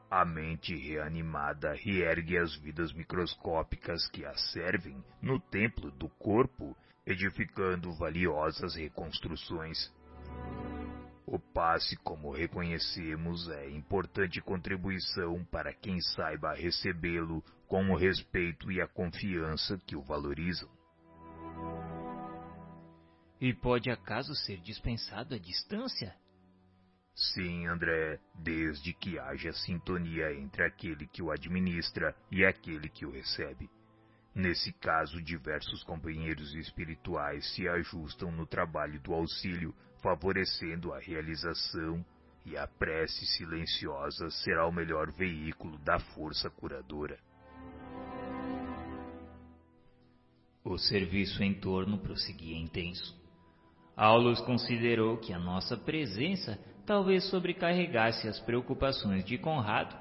A 0.09 0.23
mente 0.23 0.73
reanimada 0.73 1.73
reergue 1.73 2.37
as 2.37 2.55
vidas 2.55 2.93
microscópicas 2.93 4.07
que 4.07 4.25
a 4.25 4.33
servem 4.35 5.03
no 5.21 5.37
templo 5.37 5.91
do 5.91 6.07
corpo, 6.07 6.75
edificando 7.05 7.93
valiosas 7.93 8.75
reconstruções. 8.75 9.93
O 11.25 11.37
passe, 11.37 11.97
como 11.97 12.31
reconhecemos, 12.31 13.49
é 13.49 13.69
importante 13.69 14.41
contribuição 14.41 15.43
para 15.51 15.73
quem 15.73 15.99
saiba 15.99 16.53
recebê-lo 16.53 17.43
com 17.67 17.89
o 17.89 17.97
respeito 17.97 18.71
e 18.71 18.81
a 18.81 18.87
confiança 18.87 19.77
que 19.85 19.97
o 19.97 20.01
valorizam. 20.01 20.69
E 23.41 23.53
pode 23.53 23.91
acaso 23.91 24.33
ser 24.33 24.61
dispensado 24.61 25.35
à 25.35 25.37
distância? 25.37 26.15
Sim, 27.17 27.65
André, 27.65 28.19
desde 28.35 28.93
que 28.93 29.17
haja 29.17 29.51
sintonia 29.51 30.31
entre 30.33 30.63
aquele 30.63 31.07
que 31.07 31.23
o 31.23 31.31
administra 31.31 32.15
e 32.31 32.45
aquele 32.45 32.87
que 32.89 33.07
o 33.07 33.11
recebe. 33.11 33.67
Nesse 34.35 34.71
caso, 34.73 35.19
diversos 35.19 35.83
companheiros 35.83 36.53
espirituais 36.53 37.55
se 37.55 37.67
ajustam 37.67 38.31
no 38.31 38.45
trabalho 38.45 39.01
do 39.01 39.15
auxílio, 39.15 39.73
favorecendo 39.99 40.93
a 40.93 40.99
realização, 40.99 42.05
e 42.45 42.55
a 42.55 42.67
prece 42.67 43.25
silenciosa 43.25 44.29
será 44.29 44.67
o 44.67 44.71
melhor 44.71 45.11
veículo 45.11 45.79
da 45.79 45.99
força 45.99 46.51
curadora. 46.51 47.17
O 50.63 50.77
serviço 50.77 51.41
em 51.41 51.55
torno 51.55 51.97
prosseguia 51.97 52.59
intenso. 52.59 53.19
Aulus 53.95 54.39
considerou 54.41 55.17
que 55.17 55.33
a 55.33 55.39
nossa 55.39 55.75
presença 55.75 56.59
talvez 56.87 57.29
sobrecarregasse 57.29 58.29
as 58.29 58.39
preocupações 58.39 59.25
de 59.25 59.37
Conrado 59.37 59.93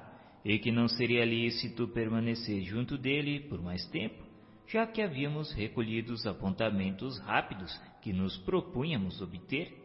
e 0.43 0.57
que 0.57 0.71
não 0.71 0.87
seria 0.87 1.25
lícito 1.25 1.89
permanecer 1.89 2.63
junto 2.63 2.97
dele 2.97 3.41
por 3.41 3.61
mais 3.61 3.85
tempo, 3.87 4.23
já 4.65 4.87
que 4.87 5.01
havíamos 5.01 5.51
recolhido 5.51 6.13
os 6.13 6.25
apontamentos 6.25 7.19
rápidos 7.19 7.77
que 8.01 8.13
nos 8.13 8.37
propunhamos 8.37 9.21
obter. 9.21 9.77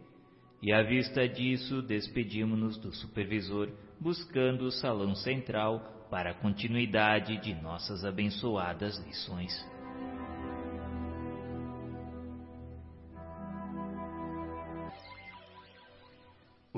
E 0.63 0.73
à 0.73 0.81
vista 0.85 1.29
disso, 1.29 1.83
despedimos-nos 1.83 2.79
do 2.79 2.93
supervisor, 2.95 3.69
buscando 4.01 4.65
o 4.65 4.71
salão 4.71 5.17
central 5.17 6.07
para 6.09 6.31
a 6.31 6.35
continuidade 6.35 7.37
de 7.39 7.53
nossas 7.55 8.05
abençoadas 8.05 8.97
lições. 9.05 9.72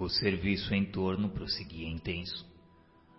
O 0.04 0.08
serviço 0.10 0.74
em 0.74 0.84
torno 0.84 1.30
prosseguia 1.30 1.88
intenso. 1.88 2.46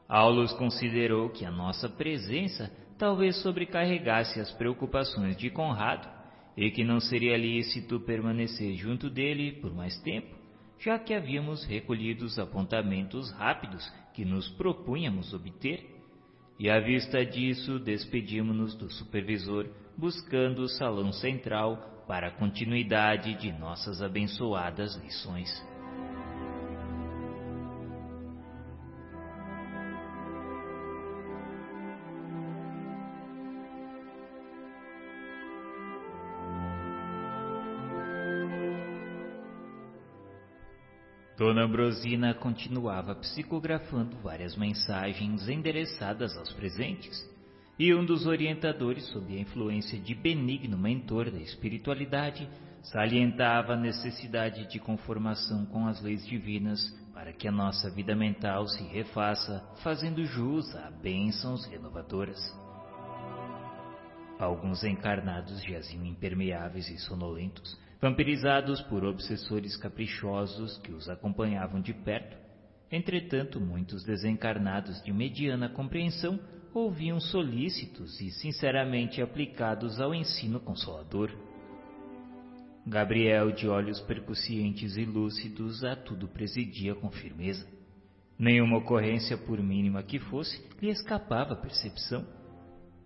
Aulus 0.08 0.54
considerou 0.54 1.32
que 1.32 1.44
a 1.44 1.50
nossa 1.50 1.90
presença 1.90 2.72
talvez 2.96 3.42
sobrecarregasse 3.42 4.40
as 4.40 4.52
preocupações 4.52 5.36
de 5.36 5.50
Conrado 5.50 6.08
e 6.56 6.70
que 6.70 6.84
não 6.84 7.00
seria 7.00 7.38
lícito 7.38 8.00
permanecer 8.02 8.76
junto 8.76 9.10
dele 9.10 9.54
por 9.54 9.74
mais 9.74 10.00
tempo, 10.02 10.28
já 10.78 11.00
que 11.00 11.16
havíamos 11.16 11.66
recolhido 11.66 12.24
os 12.24 12.38
apontamentos 12.38 13.32
rápidos 13.32 13.92
que 14.14 14.24
nos 14.24 14.48
propunhamos 14.50 15.34
obter. 15.34 15.90
E 16.60 16.70
à 16.70 16.80
vista 16.80 17.26
disso, 17.26 17.80
despedimos-nos 17.80 18.76
do 18.76 18.92
supervisor, 18.92 19.68
buscando 19.98 20.62
o 20.62 20.70
salão 20.70 21.12
central 21.12 22.04
para 22.08 22.28
a 22.28 22.32
continuidade 22.32 23.34
de 23.40 23.52
nossas 23.52 24.04
abençoadas 24.04 24.96
lições. 24.98 25.75
Dona 41.56 41.68
Ambrosina 41.68 42.34
continuava 42.34 43.16
psicografando 43.16 44.18
várias 44.18 44.58
mensagens 44.58 45.48
endereçadas 45.48 46.36
aos 46.36 46.52
presentes, 46.52 47.18
e 47.80 47.96
um 47.96 48.06
dos 48.06 48.26
orientadores, 48.26 49.06
sob 49.06 49.34
a 49.34 49.40
influência 49.40 49.98
de 49.98 50.14
benigno 50.14 50.78
mentor 50.78 51.32
da 51.32 51.40
espiritualidade, 51.40 52.46
salientava 52.84 53.72
a 53.72 53.78
necessidade 53.78 54.68
de 54.68 54.80
conformação 54.80 55.66
com 55.68 55.88
as 55.88 56.02
leis 56.02 56.28
divinas 56.28 56.94
para 57.14 57.32
que 57.32 57.48
a 57.48 57.54
nossa 57.54 57.90
vida 57.90 58.14
mental 58.14 58.68
se 58.68 58.84
refaça, 58.84 59.64
fazendo 59.82 60.26
jus 60.26 60.76
a 60.76 60.92
bênçãos 60.92 61.66
renovadoras. 61.68 62.38
Alguns 64.38 64.84
encarnados 64.84 65.64
jaziam 65.64 66.06
impermeáveis 66.06 66.90
e 66.90 66.98
sonolentos, 66.98 67.80
vampirizados 68.02 68.82
por 68.84 69.04
obsessores 69.04 69.78
caprichosos 69.78 70.78
que 70.80 70.92
os 70.92 71.10
acompanhavam 71.10 71.82
de 71.82 71.94
perto. 71.94 72.38
Entretanto, 72.92 73.60
muitos 73.60 74.04
desencarnados 74.04 75.02
de 75.04 75.12
mediana 75.12 75.70
compreensão 75.70 76.40
ouviam 76.74 77.20
solícitos 77.20 78.20
e 78.20 78.30
sinceramente 78.32 79.22
aplicados 79.22 80.00
ao 80.00 80.14
ensino 80.14 80.60
consolador. 80.60 81.32
Gabriel, 82.86 83.52
de 83.52 83.68
olhos 83.68 84.00
percussientes 84.02 84.96
e 84.96 85.06
lúcidos, 85.06 85.84
a 85.84 85.96
tudo 85.96 86.28
presidia 86.28 86.94
com 86.94 87.10
firmeza. 87.10 87.66
Nenhuma 88.38 88.78
ocorrência, 88.78 89.38
por 89.38 89.60
mínima 89.60 90.04
que 90.04 90.20
fosse, 90.20 90.62
lhe 90.82 90.90
escapava 90.90 91.54
à 91.54 91.56
percepção. 91.56 92.26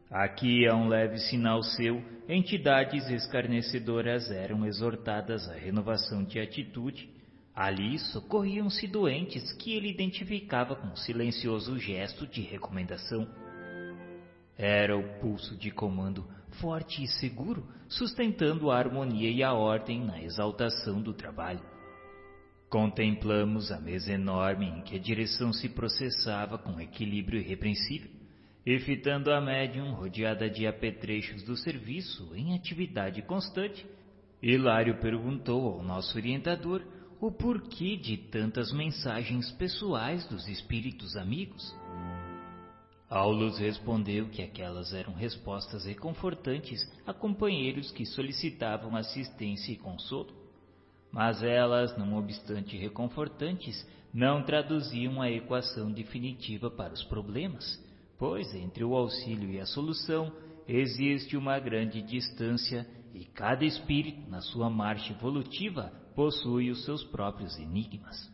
Aqui, 0.09 0.67
a 0.67 0.75
um 0.75 0.87
leve 0.87 1.19
sinal 1.19 1.61
seu, 1.61 2.03
entidades 2.27 3.07
escarnecedoras 3.11 4.31
eram 4.31 4.65
exortadas 4.65 5.47
à 5.47 5.53
renovação 5.53 6.23
de 6.23 6.39
atitude. 6.39 7.07
Ali 7.55 7.99
socorriam-se 7.99 8.87
doentes 8.87 9.53
que 9.53 9.75
ele 9.75 9.87
identificava 9.91 10.75
com 10.75 10.87
um 10.87 10.95
silencioso 10.95 11.77
gesto 11.77 12.25
de 12.25 12.41
recomendação. 12.41 13.27
Era 14.57 14.97
o 14.97 15.19
pulso 15.19 15.55
de 15.55 15.69
comando, 15.69 16.25
forte 16.59 17.03
e 17.03 17.07
seguro, 17.07 17.67
sustentando 17.87 18.71
a 18.71 18.79
harmonia 18.79 19.29
e 19.29 19.43
a 19.43 19.53
ordem 19.53 20.03
na 20.03 20.23
exaltação 20.23 20.99
do 20.99 21.13
trabalho. 21.13 21.61
Contemplamos 22.67 23.71
a 23.71 23.79
mesa 23.79 24.11
enorme 24.11 24.65
em 24.65 24.81
que 24.81 24.95
a 24.95 24.99
direção 24.99 25.53
se 25.53 25.69
processava 25.69 26.57
com 26.57 26.81
equilíbrio 26.81 27.39
irrepreensível 27.39 28.18
e 28.65 28.77
fitando 28.79 29.31
a 29.31 29.39
médium 29.39 29.93
rodeada 29.93 30.49
de 30.49 30.67
apetrechos 30.67 31.43
do 31.43 31.55
serviço 31.55 32.35
em 32.35 32.53
atividade 32.55 33.21
constante, 33.21 33.85
Hilário 34.41 34.99
perguntou 34.99 35.73
ao 35.73 35.83
nosso 35.83 36.17
orientador 36.17 36.83
o 37.21 37.31
porquê 37.31 37.97
de 37.97 38.17
tantas 38.17 38.71
mensagens 38.71 39.51
pessoais 39.51 40.25
dos 40.27 40.47
espíritos 40.47 41.17
amigos. 41.17 41.75
Aulus 43.09 43.57
respondeu 43.57 44.29
que 44.29 44.41
aquelas 44.41 44.93
eram 44.93 45.13
respostas 45.13 45.85
reconfortantes 45.85 46.79
a 47.07 47.13
companheiros 47.13 47.91
que 47.91 48.05
solicitavam 48.05 48.95
assistência 48.95 49.71
e 49.71 49.77
consolo, 49.77 50.31
mas 51.11 51.41
elas, 51.41 51.97
não 51.97 52.15
obstante 52.17 52.77
reconfortantes, 52.77 53.85
não 54.13 54.43
traduziam 54.43 55.21
a 55.21 55.29
equação 55.29 55.91
definitiva 55.91 56.69
para 56.69 56.93
os 56.93 57.03
problemas 57.03 57.88
pois 58.19 58.53
entre 58.53 58.83
o 58.83 58.93
auxílio 58.93 59.49
e 59.49 59.59
a 59.59 59.65
solução 59.65 60.31
existe 60.67 61.37
uma 61.37 61.57
grande 61.57 62.01
distância 62.01 62.85
e 63.13 63.25
cada 63.25 63.65
espírito, 63.65 64.29
na 64.29 64.41
sua 64.41 64.69
marcha 64.69 65.13
evolutiva, 65.13 65.91
possui 66.13 66.69
os 66.69 66.83
seus 66.83 67.03
próprios 67.05 67.57
enigmas. 67.57 68.29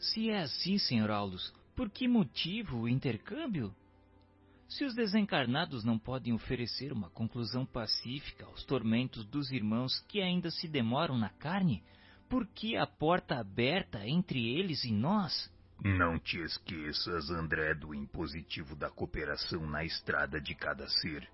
Se 0.00 0.30
é 0.30 0.40
assim, 0.40 0.78
Sr. 0.78 1.10
Aulus, 1.10 1.54
por 1.76 1.88
que 1.88 2.08
motivo 2.08 2.80
o 2.80 2.88
intercâmbio? 2.88 3.74
Se 4.68 4.84
os 4.84 4.94
desencarnados 4.94 5.84
não 5.84 5.98
podem 5.98 6.32
oferecer 6.32 6.92
uma 6.92 7.10
conclusão 7.10 7.64
pacífica 7.64 8.46
aos 8.46 8.64
tormentos 8.64 9.24
dos 9.24 9.50
irmãos 9.50 10.00
que 10.08 10.20
ainda 10.20 10.50
se 10.50 10.66
demoram 10.68 11.16
na 11.16 11.28
carne, 11.28 11.82
por 12.28 12.46
que 12.46 12.76
a 12.76 12.86
porta 12.86 13.36
aberta 13.36 14.06
entre 14.06 14.54
eles 14.54 14.84
e 14.84 14.92
nós? 14.92 15.50
Não 15.82 16.18
te 16.18 16.38
esqueças, 16.38 17.30
André, 17.30 17.72
do 17.72 17.94
impositivo 17.94 18.76
da 18.76 18.90
cooperação 18.90 19.66
na 19.66 19.82
estrada 19.82 20.38
de 20.38 20.54
cada 20.54 20.86
ser. 20.86 21.26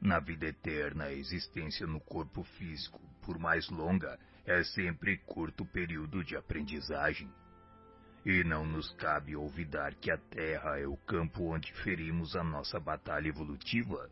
Na 0.00 0.18
vida 0.18 0.46
eterna, 0.46 1.04
a 1.04 1.12
existência 1.12 1.86
no 1.86 2.00
corpo 2.00 2.42
físico, 2.42 3.00
por 3.22 3.38
mais 3.38 3.68
longa, 3.68 4.18
é 4.44 4.64
sempre 4.64 5.16
curto 5.18 5.64
período 5.64 6.24
de 6.24 6.36
aprendizagem. 6.36 7.32
E 8.26 8.42
não 8.42 8.66
nos 8.66 8.90
cabe 8.94 9.36
olvidar 9.36 9.94
que 9.94 10.10
a 10.10 10.18
Terra 10.18 10.80
é 10.80 10.86
o 10.88 10.96
campo 10.96 11.54
onde 11.54 11.72
ferimos 11.84 12.34
a 12.34 12.42
nossa 12.42 12.80
batalha 12.80 13.28
evolutiva. 13.28 14.10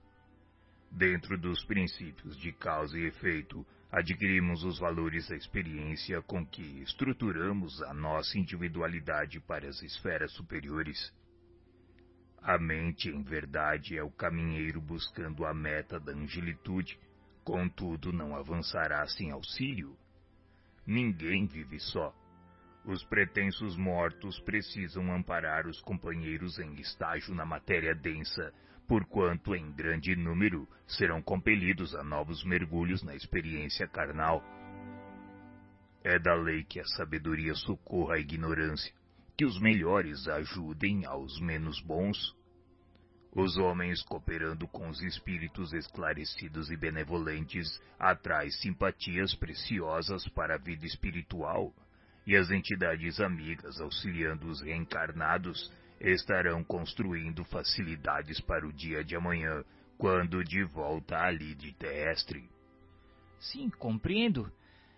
Dentro 0.93 1.37
dos 1.37 1.65
princípios 1.65 2.37
de 2.37 2.53
causa 2.53 2.97
e 2.97 3.07
efeito, 3.07 3.67
adquirimos 3.91 4.65
os 4.65 4.79
valores 4.79 5.29
da 5.29 5.37
experiência 5.37 6.21
com 6.23 6.45
que 6.47 6.83
estruturamos 6.83 7.83
a 7.83 7.95
nossa 7.95 8.39
individualidade 8.39 9.41
para 9.41 9.67
as 9.67 9.81
esferas 9.83 10.33
superiores. 10.33 11.13
A 12.43 12.59
mente, 12.59 13.09
em 13.09 13.23
verdade, 13.23 13.97
é 13.97 14.03
o 14.03 14.11
caminheiro 14.11 14.81
buscando 14.81 15.45
a 15.45 15.55
meta 15.55 15.99
da 15.99 16.13
angelitude, 16.13 16.99
contudo 17.43 18.13
não 18.13 18.37
avançará 18.37 19.07
sem 19.09 19.31
auxílio. 19.31 19.97
Ninguém 20.87 21.47
vive 21.47 21.81
só. 21.81 22.15
Os 22.85 23.05
pretensos 23.05 23.77
mortos 23.77 24.39
precisam 24.41 25.13
amparar 25.13 25.67
os 25.67 25.81
companheiros 25.81 26.59
em 26.59 26.75
estágio 26.75 27.35
na 27.35 27.45
matéria 27.45 27.95
densa 27.95 28.53
porquanto 28.89 29.55
em 29.55 29.71
grande 29.71 30.17
número 30.17 30.67
serão 30.87 31.21
compelidos 31.21 31.95
a 31.95 32.03
novos 32.03 32.43
mergulhos 32.43 33.03
na 33.03 33.15
experiência 33.15 33.87
carnal. 33.87 34.43
É 36.03 36.19
da 36.19 36.35
lei 36.35 36.65
que 36.65 36.81
a 36.81 36.85
sabedoria 36.85 37.55
socorra 37.55 38.15
a 38.15 38.19
ignorância, 38.19 38.91
que 39.37 39.45
os 39.45 39.61
melhores 39.61 40.27
ajudem 40.27 41.05
aos 41.05 41.39
menos 41.39 41.79
bons. 41.83 42.35
Os 43.37 43.59
homens, 43.59 44.03
cooperando 44.03 44.67
com 44.67 44.89
os 44.89 45.03
espíritos 45.03 45.75
esclarecidos 45.75 46.71
e 46.71 46.77
benevolentes, 46.77 47.69
atraem 47.99 48.51
simpatias 48.51 49.35
preciosas 49.35 50.27
para 50.29 50.55
a 50.55 50.59
vida 50.59 50.87
espiritual, 50.87 51.75
e 52.27 52.35
as 52.35 52.51
entidades 52.51 53.21
amigas, 53.21 53.81
auxiliando 53.81 54.49
os 54.49 54.63
reencarnados, 54.63 55.71
estarão 56.01 56.63
construindo 56.63 57.45
facilidades 57.45 58.41
para 58.41 58.67
o 58.67 58.73
dia 58.73 59.05
de 59.05 59.17
amanhã, 59.17 59.65
quando 59.97 60.45
de 60.45 60.63
volta 60.65 61.19
à 61.19 61.31
lide 61.31 61.73
terrestre. 61.73 62.49
Sim, 63.39 63.69
compreendo. 63.71 64.51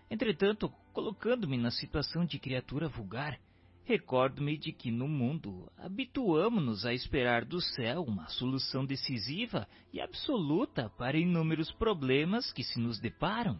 Entretanto, 0.09 0.69
colocando-me 0.93 1.57
na 1.57 1.71
situação 1.71 2.25
de 2.25 2.37
criatura 2.37 2.87
vulgar, 2.87 3.39
recordo-me 3.83 4.57
de 4.57 4.71
que 4.71 4.91
no 4.91 5.07
mundo 5.07 5.71
habituamo-nos 5.77 6.85
a 6.85 6.93
esperar 6.93 7.45
do 7.45 7.61
céu 7.61 8.03
uma 8.03 8.27
solução 8.27 8.85
decisiva 8.85 9.67
e 9.91 9.99
absoluta 9.99 10.89
para 10.97 11.17
inúmeros 11.17 11.71
problemas 11.71 12.51
que 12.51 12.63
se 12.63 12.79
nos 12.79 12.99
deparam. 12.99 13.59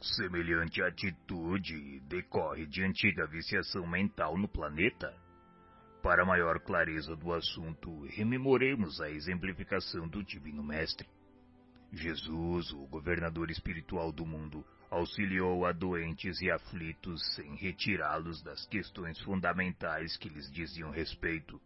Semelhante 0.00 0.82
atitude 0.82 2.00
decorre 2.08 2.66
de 2.66 2.82
antiga 2.82 3.26
viciação 3.26 3.86
mental 3.86 4.36
no 4.38 4.48
planeta. 4.48 5.14
Para 6.02 6.24
maior 6.24 6.58
clareza 6.60 7.14
do 7.14 7.32
assunto, 7.32 8.06
rememoremos 8.06 9.00
a 9.02 9.10
exemplificação 9.10 10.08
do 10.08 10.24
Divino 10.24 10.62
Mestre. 10.62 11.06
Jesus, 11.92 12.72
o 12.72 12.86
governador 12.86 13.50
espiritual 13.50 14.10
do 14.10 14.24
mundo, 14.24 14.64
auxiliou 14.90 15.66
a 15.66 15.72
doentes 15.72 16.40
e 16.40 16.50
aflitos 16.50 17.20
sem 17.34 17.54
retirá-los 17.54 18.42
das 18.42 18.66
questões 18.66 19.20
fundamentais 19.20 20.16
que 20.16 20.30
lhes 20.30 20.50
diziam 20.50 20.90
respeito. 20.90 21.60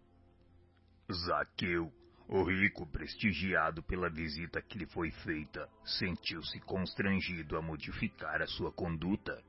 Zaqueu, 1.13 1.93
o 2.27 2.43
rico, 2.43 2.87
prestigiado 2.87 3.83
pela 3.85 4.11
visita 4.11 4.61
que 4.61 4.79
lhe 4.79 4.87
foi 4.87 5.11
feita, 5.11 5.69
sentiu-se 5.85 6.59
constrangido 6.61 7.57
a 7.57 7.63
modificar 7.63 8.43
a 8.43 8.47
sua 8.47 8.73
conduta. 8.73 9.41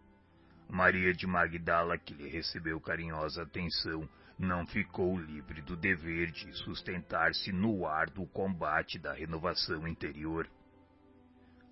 Maria 0.69 1.14
de 1.14 1.26
Magdala, 1.26 1.98
que 1.98 2.14
lhe 2.14 2.28
recebeu 2.28 2.80
carinhosa 2.80 3.44
atenção, 3.44 4.08
não 4.38 4.66
ficou 4.68 5.18
livre 5.18 5.62
do 5.62 5.76
dever 5.76 6.32
de 6.32 6.51
sustentar-se 6.64 7.51
no 7.51 7.85
árduo 7.85 8.28
combate 8.28 9.00
da 9.00 9.14
renovação 9.14 9.88
interior. 9.88 10.50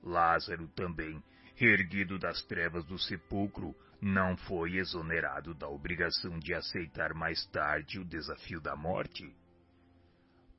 Lázaro 0.01 0.67
também, 0.69 1.21
reerguido 1.55 2.17
das 2.17 2.41
trevas 2.43 2.85
do 2.85 2.97
sepulcro, 2.97 3.75
não 4.01 4.35
foi 4.35 4.75
exonerado 4.77 5.53
da 5.53 5.67
obrigação 5.67 6.37
de 6.39 6.53
aceitar 6.53 7.13
mais 7.13 7.45
tarde 7.47 7.99
o 7.99 8.05
desafio 8.05 8.59
da 8.59 8.75
morte. 8.75 9.33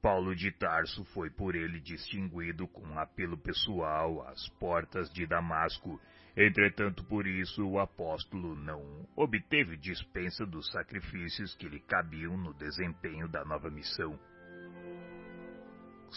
Paulo 0.00 0.34
de 0.34 0.52
Tarso 0.52 1.02
foi 1.06 1.30
por 1.30 1.54
ele 1.54 1.80
distinguido 1.80 2.68
com 2.68 2.82
um 2.82 2.98
apelo 2.98 3.38
pessoal 3.38 4.26
às 4.28 4.46
portas 4.60 5.10
de 5.10 5.26
Damasco. 5.26 5.98
Entretanto, 6.36 7.04
por 7.04 7.26
isso 7.26 7.64
o 7.64 7.78
apóstolo 7.78 8.56
não 8.56 9.08
obteve 9.14 9.76
dispensa 9.76 10.44
dos 10.44 10.70
sacrifícios 10.72 11.54
que 11.54 11.68
lhe 11.68 11.78
cabiam 11.80 12.36
no 12.36 12.52
desempenho 12.54 13.28
da 13.28 13.44
nova 13.44 13.70
missão. 13.70 14.18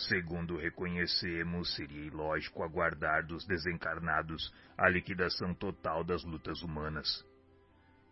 Segundo 0.09 0.57
reconhecemos, 0.57 1.75
seria 1.75 2.05
ilógico 2.05 2.63
aguardar 2.63 3.25
dos 3.25 3.45
desencarnados 3.45 4.53
a 4.77 4.89
liquidação 4.89 5.53
total 5.53 6.03
das 6.03 6.23
lutas 6.23 6.61
humanas. 6.61 7.25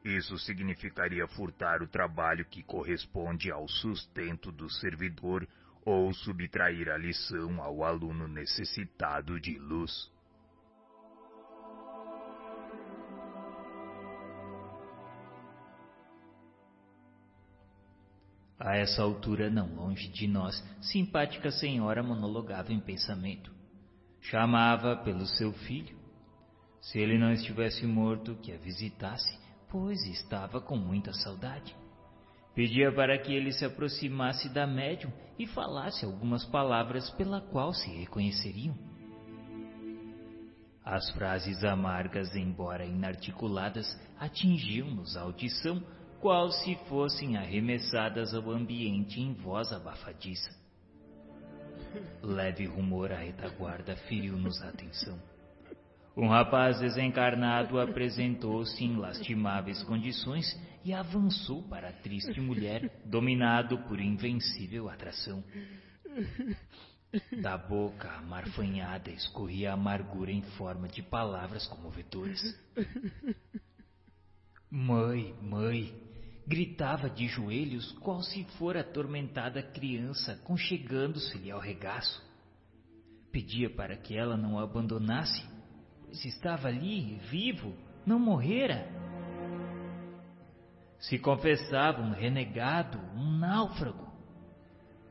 Isso 0.04 0.38
significaria 0.38 1.28
furtar 1.30 1.82
o 1.82 1.88
trabalho 1.88 2.46
que 2.46 2.62
corresponde 2.62 3.52
ao 3.52 3.68
sustento 3.68 4.52
do 4.52 4.70
servidor 4.70 5.48
ou 5.84 6.14
subtrair 6.14 6.90
a 6.90 6.98
lição 6.98 7.62
ao 7.62 7.84
aluno 7.84 8.28
necessitado 8.28 9.40
de 9.40 9.58
luz. 9.58 10.12
A 18.60 18.78
essa 18.78 19.02
altura, 19.02 19.50
não 19.50 19.76
longe 19.76 20.08
de 20.08 20.28
nós, 20.28 20.64
simpática 20.82 21.52
senhora 21.52 22.02
monologava 22.02 22.72
em 22.72 22.80
pensamento. 22.80 23.52
Chamava 24.22 24.96
pelo 24.98 25.26
seu 25.26 25.52
filho. 25.52 25.96
Se 26.82 27.00
ele 27.00 27.18
não 27.18 27.32
estivesse 27.34 27.86
morto, 27.86 28.36
que 28.36 28.52
a 28.52 28.58
visitasse, 28.58 29.38
pois 29.70 30.06
estava 30.08 30.62
com 30.62 30.78
muita 30.78 31.12
saudade. 31.12 31.76
Pedia 32.54 32.92
para 32.94 33.18
que 33.18 33.34
ele 33.34 33.52
se 33.52 33.66
aproximasse 33.66 34.48
da 34.48 34.66
médium 34.66 35.12
e 35.38 35.46
falasse 35.46 36.06
algumas 36.06 36.46
palavras 36.46 37.10
pela 37.12 37.42
qual 37.42 37.74
se 37.74 37.90
reconheceriam. 37.90 38.74
As 40.86 41.10
frases 41.12 41.64
amargas, 41.66 42.34
embora 42.36 42.86
inarticuladas, 42.86 44.00
atingiam-nos 44.18 45.18
a 45.18 45.22
audição, 45.24 45.84
qual 46.26 46.50
se 46.50 46.74
fossem 46.90 47.38
arremessadas 47.38 48.34
ao 48.34 48.50
ambiente 48.50 49.22
em 49.22 49.32
voz 49.36 49.72
abafadiça. 49.72 50.50
Leve 52.20 52.66
rumor 52.66 53.12
à 53.12 53.18
retaguarda 53.20 53.96
feriu-nos 53.96 54.60
a 54.64 54.70
atenção. 54.70 55.22
Um 56.18 56.28
rapaz 56.28 56.80
desencarnado 56.80 57.80
apresentou-se 57.80 58.84
em 58.84 58.96
lastimáveis 58.96 59.84
condições 59.84 60.48
e 60.84 60.96
avançou 60.96 61.62
para 61.70 61.90
a 61.90 61.94
triste 61.94 62.42
mulher, 62.42 63.04
dominado 63.06 63.78
por 63.84 64.00
invencível 64.00 64.90
atração. 64.90 65.44
Da 67.40 67.56
boca 67.56 68.10
amarfanhada 68.14 69.12
escorria 69.12 69.70
a 69.70 69.74
amargura 69.76 70.32
em 70.32 70.42
forma 70.58 70.88
de 70.88 71.04
palavras 71.04 71.68
comovedoras. 71.68 72.42
Mãe, 74.72 75.34
mãe, 75.42 76.05
gritava 76.48 77.10
de 77.10 77.28
joelhos 77.28 77.92
qual 78.00 78.22
se 78.22 78.44
fora 78.58 78.82
atormentada 78.82 79.64
criança 79.64 80.40
conchegando-se-lhe 80.44 81.52
ao 81.52 81.60
regaço. 81.60 82.24
Pedia 83.32 83.70
para 83.70 83.98
que 83.98 84.16
ela 84.16 84.38
não 84.38 84.56
o 84.56 84.60
abandonasse 84.60 85.56
se 86.16 86.28
estava 86.30 86.68
ali, 86.68 87.18
vivo, 87.30 87.74
não 88.06 88.20
morrera. 88.20 88.88
Se 91.00 91.20
confessava 91.20 92.02
um 92.02 92.12
renegado, 92.12 92.98
um 93.16 93.38
náufrago. 93.38 94.06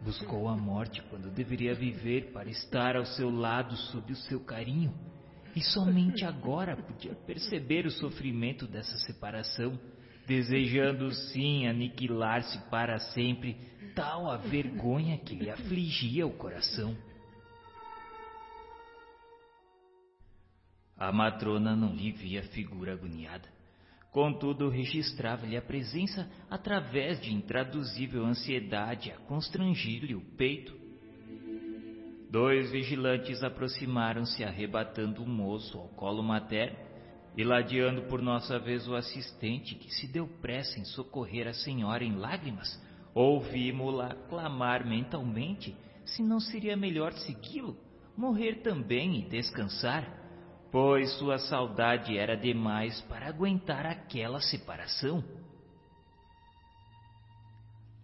Buscou 0.01 0.49
a 0.49 0.57
morte 0.57 1.03
quando 1.11 1.31
deveria 1.31 1.75
viver 1.75 2.33
para 2.33 2.49
estar 2.49 2.97
ao 2.97 3.05
seu 3.05 3.31
lado 3.31 3.77
sob 3.77 4.13
o 4.13 4.17
seu 4.17 4.41
carinho, 4.41 4.95
e 5.55 5.63
somente 5.63 6.25
agora 6.25 6.77
podia 6.77 7.15
perceber 7.15 7.87
o 7.87 7.91
sofrimento 7.91 8.67
dessa 8.67 8.97
separação, 8.99 9.79
desejando 10.27 11.11
sim 11.13 11.67
aniquilar-se 11.67 12.59
para 12.71 12.99
sempre, 12.99 13.57
tal 13.95 14.31
a 14.31 14.37
vergonha 14.37 15.19
que 15.19 15.35
lhe 15.35 15.51
afligia 15.51 16.27
o 16.27 16.33
coração. 16.33 16.97
A 20.97 21.13
matrona 21.13 21.75
não 21.75 21.95
lhe 21.95 22.13
via 22.13 22.43
figura 22.43 22.93
agoniada. 22.93 23.49
Contudo, 24.11 24.69
registrava-lhe 24.69 25.57
a 25.57 25.63
presença 25.63 26.31
através 26.49 27.21
de 27.21 27.35
intraduzível 27.35 28.25
ansiedade 28.25 29.11
a 29.11 29.17
constrangir-lhe 29.17 30.15
o 30.15 30.21
peito. 30.37 30.73
Dois 32.31 32.71
vigilantes 32.71 33.43
aproximaram-se 33.43 34.45
arrebatando 34.45 35.23
o 35.23 35.29
moço 35.29 35.79
ao 35.79 35.89
colo 35.89 36.23
materno 36.23 36.84
e 37.37 37.45
ladeando 37.45 38.03
por 38.03 38.23
nossa 38.23 38.59
vez 38.59 38.87
o 38.87 38.95
assistente 38.95 39.75
que 39.75 39.93
se 39.93 40.07
deu 40.07 40.27
pressa 40.41 40.79
em 40.79 40.85
socorrer 40.85 41.49
a 41.49 41.53
senhora 41.53 42.05
em 42.05 42.17
lágrimas, 42.17 42.81
ouvimos-la 43.15 44.15
clamar 44.29 44.87
mentalmente 44.87 45.77
se 46.05 46.23
não 46.23 46.39
seria 46.39 46.77
melhor 46.77 47.13
segui-lo, 47.13 47.77
morrer 48.17 48.63
também 48.63 49.21
e 49.21 49.29
descansar 49.29 50.25
pois 50.75 51.17
sua 51.19 51.39
saudade 51.39 52.19
era 52.19 52.37
demais 52.37 53.01
para 53.03 53.29
aguentar 53.29 53.87
aquela 53.87 54.41
separação. 54.41 55.23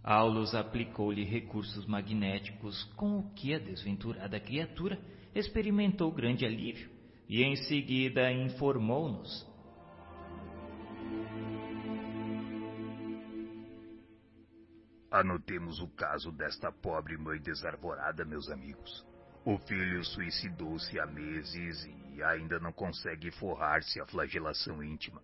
Aulus 0.05 0.55
aplicou-lhe 0.55 1.25
recursos 1.25 1.85
magnéticos, 1.85 2.85
com 2.95 3.19
o 3.19 3.35
que 3.35 3.53
a 3.53 3.59
desventurada 3.59 4.39
criatura 4.39 5.01
experimentou 5.35 6.13
grande 6.13 6.47
alívio, 6.47 6.89
e 7.31 7.45
em 7.45 7.55
seguida 7.55 8.33
informou-nos. 8.33 9.49
Anotemos 15.09 15.81
o 15.81 15.87
caso 15.91 16.33
desta 16.33 16.73
pobre 16.73 17.17
mãe 17.17 17.41
desarvorada, 17.41 18.25
meus 18.25 18.51
amigos. 18.51 19.07
O 19.45 19.57
filho 19.59 20.05
suicidou-se 20.05 20.99
há 20.99 21.07
meses 21.07 21.89
e 22.13 22.21
ainda 22.21 22.59
não 22.59 22.73
consegue 22.73 23.31
forrar-se 23.31 24.01
a 24.01 24.07
flagelação 24.07 24.83
íntima. 24.83 25.23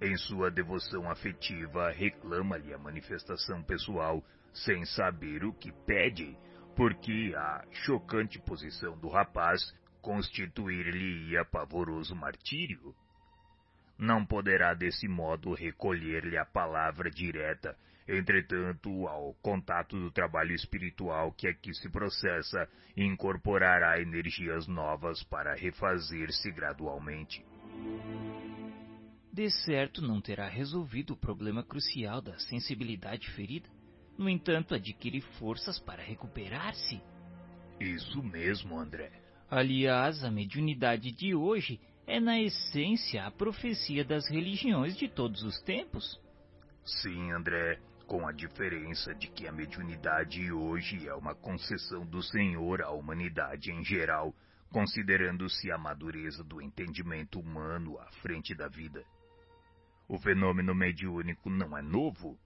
Em 0.00 0.16
sua 0.16 0.48
devoção 0.48 1.10
afetiva, 1.10 1.90
reclama-lhe 1.90 2.72
a 2.72 2.78
manifestação 2.78 3.64
pessoal, 3.64 4.22
sem 4.52 4.84
saber 4.84 5.44
o 5.44 5.52
que 5.52 5.72
pede, 5.72 6.38
porque 6.76 7.34
a 7.36 7.64
chocante 7.72 8.38
posição 8.38 8.96
do 8.98 9.08
rapaz 9.08 9.74
constituir-lhe-ia 10.06 11.44
pavoroso 11.44 12.14
martírio. 12.14 12.94
Não 13.98 14.24
poderá 14.24 14.72
desse 14.72 15.08
modo 15.08 15.52
recolher-lhe 15.52 16.38
a 16.38 16.44
palavra 16.44 17.10
direta 17.10 17.76
Entretanto, 18.08 19.08
ao 19.08 19.34
contato 19.42 19.98
do 19.98 20.12
trabalho 20.12 20.54
espiritual 20.54 21.32
que 21.32 21.48
aqui 21.48 21.74
se 21.74 21.90
processa, 21.90 22.68
incorporará 22.96 24.00
energias 24.00 24.68
novas 24.68 25.24
para 25.24 25.56
refazer-se 25.56 26.52
gradualmente. 26.52 27.44
De 29.32 29.50
certo, 29.50 30.00
não 30.00 30.20
terá 30.20 30.48
resolvido 30.48 31.14
o 31.14 31.16
problema 31.16 31.64
crucial 31.64 32.22
da 32.22 32.38
sensibilidade 32.38 33.28
ferida. 33.32 33.68
No 34.16 34.30
entanto, 34.30 34.74
adquire 34.74 35.20
forças 35.20 35.78
para 35.80 36.02
recuperar-se. 36.02 37.02
Isso 37.80 38.22
mesmo, 38.22 38.78
André. 38.78 39.25
Aliás, 39.50 40.24
a 40.24 40.30
mediunidade 40.30 41.12
de 41.12 41.34
hoje 41.34 41.80
é, 42.06 42.20
na 42.20 42.40
essência, 42.40 43.26
a 43.26 43.30
profecia 43.30 44.04
das 44.04 44.28
religiões 44.28 44.96
de 44.96 45.08
todos 45.08 45.42
os 45.42 45.60
tempos. 45.62 46.20
Sim, 46.84 47.32
André 47.32 47.80
com 48.06 48.26
a 48.26 48.32
diferença 48.32 49.14
de 49.14 49.26
que 49.26 49.48
a 49.48 49.52
mediunidade 49.52 50.52
hoje 50.52 51.08
é 51.08 51.14
uma 51.14 51.34
concessão 51.34 52.06
do 52.06 52.22
Senhor 52.22 52.80
à 52.82 52.90
humanidade 52.90 53.72
em 53.72 53.84
geral, 53.84 54.32
considerando-se 54.70 55.70
a 55.72 55.78
madureza 55.78 56.44
do 56.44 56.62
entendimento 56.62 57.40
humano 57.40 57.98
à 57.98 58.06
frente 58.22 58.54
da 58.54 58.68
vida. 58.68 59.04
O 60.08 60.18
fenômeno 60.18 60.74
mediúnico 60.74 61.50
não 61.50 61.76
é 61.76 61.82
novo. 61.82 62.38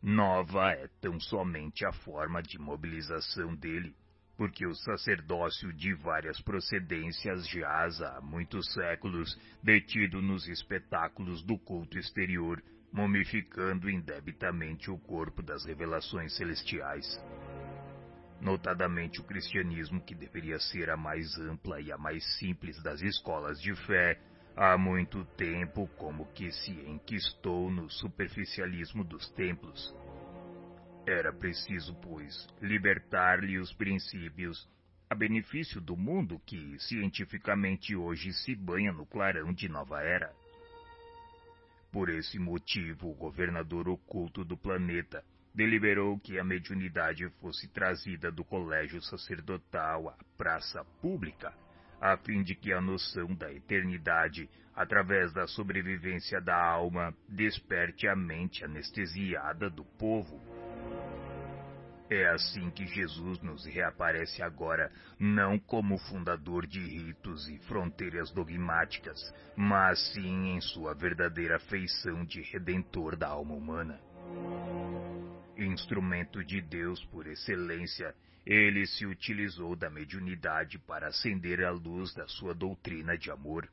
Nova 0.00 0.70
é 0.70 0.88
tão 1.00 1.18
somente 1.18 1.84
a 1.84 1.92
forma 1.92 2.40
de 2.40 2.56
mobilização 2.56 3.56
dele, 3.56 3.96
porque 4.38 4.64
o 4.64 4.72
sacerdócio 4.72 5.72
de 5.72 5.92
várias 5.94 6.40
procedências 6.40 7.44
jaz 7.48 8.00
há 8.00 8.20
muitos 8.20 8.72
séculos 8.72 9.36
detido 9.60 10.22
nos 10.22 10.46
espetáculos 10.46 11.42
do 11.42 11.58
culto 11.58 11.98
exterior, 11.98 12.62
mumificando 12.92 13.90
indebitamente 13.90 14.92
o 14.92 14.96
corpo 14.96 15.42
das 15.42 15.64
revelações 15.64 16.36
celestiais. 16.36 17.20
Notadamente 18.40 19.20
o 19.20 19.24
cristianismo, 19.24 20.00
que 20.00 20.14
deveria 20.14 20.60
ser 20.60 20.88
a 20.88 20.96
mais 20.96 21.36
ampla 21.36 21.80
e 21.80 21.90
a 21.90 21.98
mais 21.98 22.24
simples 22.38 22.80
das 22.80 23.02
escolas 23.02 23.60
de 23.60 23.74
fé, 23.86 24.20
há 24.54 24.78
muito 24.78 25.24
tempo 25.36 25.88
como 25.96 26.32
que 26.32 26.52
se 26.52 26.70
enquistou 26.70 27.72
no 27.72 27.90
superficialismo 27.90 29.02
dos 29.02 29.28
templos. 29.30 29.92
Era 31.10 31.32
preciso, 31.32 31.94
pois, 32.02 32.46
libertar-lhe 32.60 33.58
os 33.58 33.72
princípios 33.72 34.68
a 35.08 35.14
benefício 35.14 35.80
do 35.80 35.96
mundo 35.96 36.38
que 36.44 36.78
cientificamente 36.80 37.96
hoje 37.96 38.30
se 38.34 38.54
banha 38.54 38.92
no 38.92 39.06
clarão 39.06 39.50
de 39.50 39.70
nova 39.70 40.02
era. 40.02 40.30
Por 41.90 42.10
esse 42.10 42.38
motivo, 42.38 43.10
o 43.10 43.14
governador 43.14 43.88
oculto 43.88 44.44
do 44.44 44.54
planeta 44.54 45.24
deliberou 45.54 46.18
que 46.18 46.38
a 46.38 46.44
mediunidade 46.44 47.26
fosse 47.40 47.66
trazida 47.68 48.30
do 48.30 48.44
colégio 48.44 49.00
sacerdotal 49.00 50.10
à 50.10 50.16
praça 50.36 50.84
pública 51.00 51.54
a 52.00 52.16
fim 52.18 52.42
de 52.42 52.54
que 52.54 52.72
a 52.72 52.80
noção 52.80 53.34
da 53.34 53.52
eternidade, 53.52 54.48
através 54.74 55.32
da 55.32 55.46
sobrevivência 55.46 56.40
da 56.40 56.56
alma, 56.56 57.14
desperte 57.28 58.06
a 58.06 58.14
mente 58.14 58.64
anestesiada 58.64 59.68
do 59.68 59.84
povo. 59.84 60.57
É 62.10 62.26
assim 62.30 62.70
que 62.70 62.86
Jesus 62.86 63.38
nos 63.42 63.66
reaparece 63.66 64.42
agora, 64.42 64.90
não 65.18 65.58
como 65.58 65.98
fundador 65.98 66.66
de 66.66 66.80
ritos 66.80 67.46
e 67.48 67.58
fronteiras 67.58 68.30
dogmáticas, 68.30 69.18
mas 69.54 69.98
sim 70.14 70.54
em 70.54 70.60
sua 70.60 70.94
verdadeira 70.94 71.58
feição 71.58 72.24
de 72.24 72.40
redentor 72.40 73.14
da 73.14 73.28
alma 73.28 73.54
humana. 73.54 74.00
Instrumento 75.58 76.42
de 76.42 76.62
Deus 76.62 77.04
por 77.06 77.26
excelência, 77.26 78.14
ele 78.46 78.86
se 78.86 79.04
utilizou 79.04 79.76
da 79.76 79.90
mediunidade 79.90 80.78
para 80.78 81.08
acender 81.08 81.62
a 81.62 81.70
luz 81.70 82.14
da 82.14 82.26
sua 82.26 82.54
doutrina 82.54 83.18
de 83.18 83.30
amor. 83.30 83.68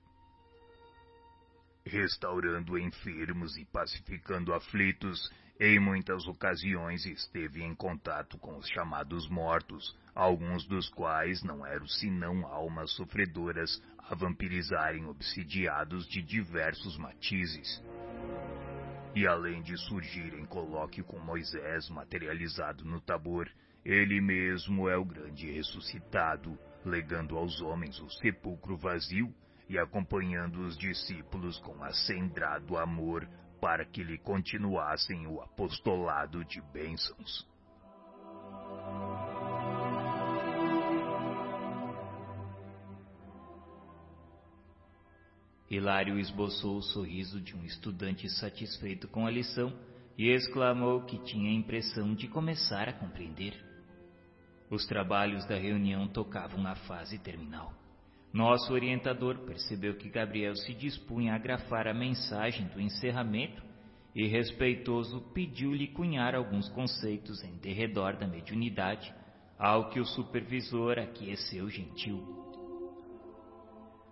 Restaurando 1.86 2.78
enfermos 2.78 3.56
e 3.56 3.64
pacificando 3.64 4.54
aflitos, 4.54 5.32
em 5.60 5.80
muitas 5.80 6.28
ocasiões 6.28 7.06
esteve 7.06 7.64
em 7.64 7.74
contato 7.74 8.38
com 8.38 8.58
os 8.58 8.68
chamados 8.68 9.30
mortos, 9.30 9.98
alguns 10.14 10.66
dos 10.66 10.90
quais 10.90 11.42
não 11.44 11.66
eram 11.66 11.88
senão 11.88 12.46
almas 12.46 12.92
sofredoras 12.92 13.82
a 13.98 14.14
vampirizarem 14.14 15.06
obsidiados 15.06 16.08
de 16.10 16.22
diversos 16.22 16.98
matizes. 16.98 17.82
E 19.16 19.26
além 19.26 19.62
de 19.62 19.78
surgir 19.78 20.34
em 20.34 20.46
colóquio 20.46 21.06
com 21.06 21.18
Moisés 21.20 21.90
materializado 21.90 22.84
no 22.84 23.00
Tabor, 23.00 23.50
ele 23.86 24.20
mesmo 24.20 24.90
é 24.90 24.98
o 24.98 25.06
grande 25.06 25.50
ressuscitado, 25.50 26.60
legando 26.84 27.38
aos 27.38 27.62
homens 27.62 27.98
o 28.02 28.10
sepulcro 28.10 28.76
vazio 28.76 29.34
e 29.70 29.80
acompanhando 29.80 30.60
os 30.66 30.78
discípulos 30.78 31.58
com 31.60 31.82
acendrado 31.82 32.78
amor 32.78 33.26
para 33.66 33.84
que 33.84 34.04
lhe 34.04 34.20
continuassem 34.20 35.26
o 35.26 35.42
apostolado 35.42 36.46
de 36.46 36.62
bênçãos. 36.72 37.48
Hilário 45.68 46.20
esboçou 46.20 46.78
o 46.78 46.84
sorriso 46.84 47.42
de 47.42 47.56
um 47.56 47.64
estudante 47.64 48.30
satisfeito 48.30 49.08
com 49.08 49.26
a 49.26 49.32
lição 49.32 49.76
e 50.16 50.30
exclamou 50.30 51.02
que 51.02 51.18
tinha 51.24 51.50
a 51.50 51.56
impressão 51.56 52.14
de 52.14 52.28
começar 52.28 52.88
a 52.88 52.94
compreender. 52.94 53.60
Os 54.70 54.86
trabalhos 54.86 55.44
da 55.48 55.56
reunião 55.56 56.08
tocavam 56.08 56.62
na 56.62 56.76
fase 56.76 57.18
terminal. 57.18 57.74
Nosso 58.36 58.74
orientador 58.74 59.38
percebeu 59.46 59.96
que 59.96 60.10
Gabriel 60.10 60.54
se 60.58 60.74
dispunha 60.74 61.34
a 61.34 61.38
grafar 61.38 61.88
a 61.88 61.94
mensagem 61.94 62.68
do 62.68 62.82
encerramento 62.82 63.64
e, 64.14 64.28
respeitoso, 64.28 65.22
pediu-lhe 65.34 65.88
cunhar 65.88 66.36
alguns 66.36 66.68
conceitos 66.68 67.42
em 67.46 67.56
derredor 67.60 68.18
da 68.18 68.28
mediunidade, 68.28 69.10
ao 69.58 69.90
que 69.90 70.02
o 70.02 70.06
supervisor 70.06 71.00
aqueceu 71.00 71.70
gentil. 71.70 72.22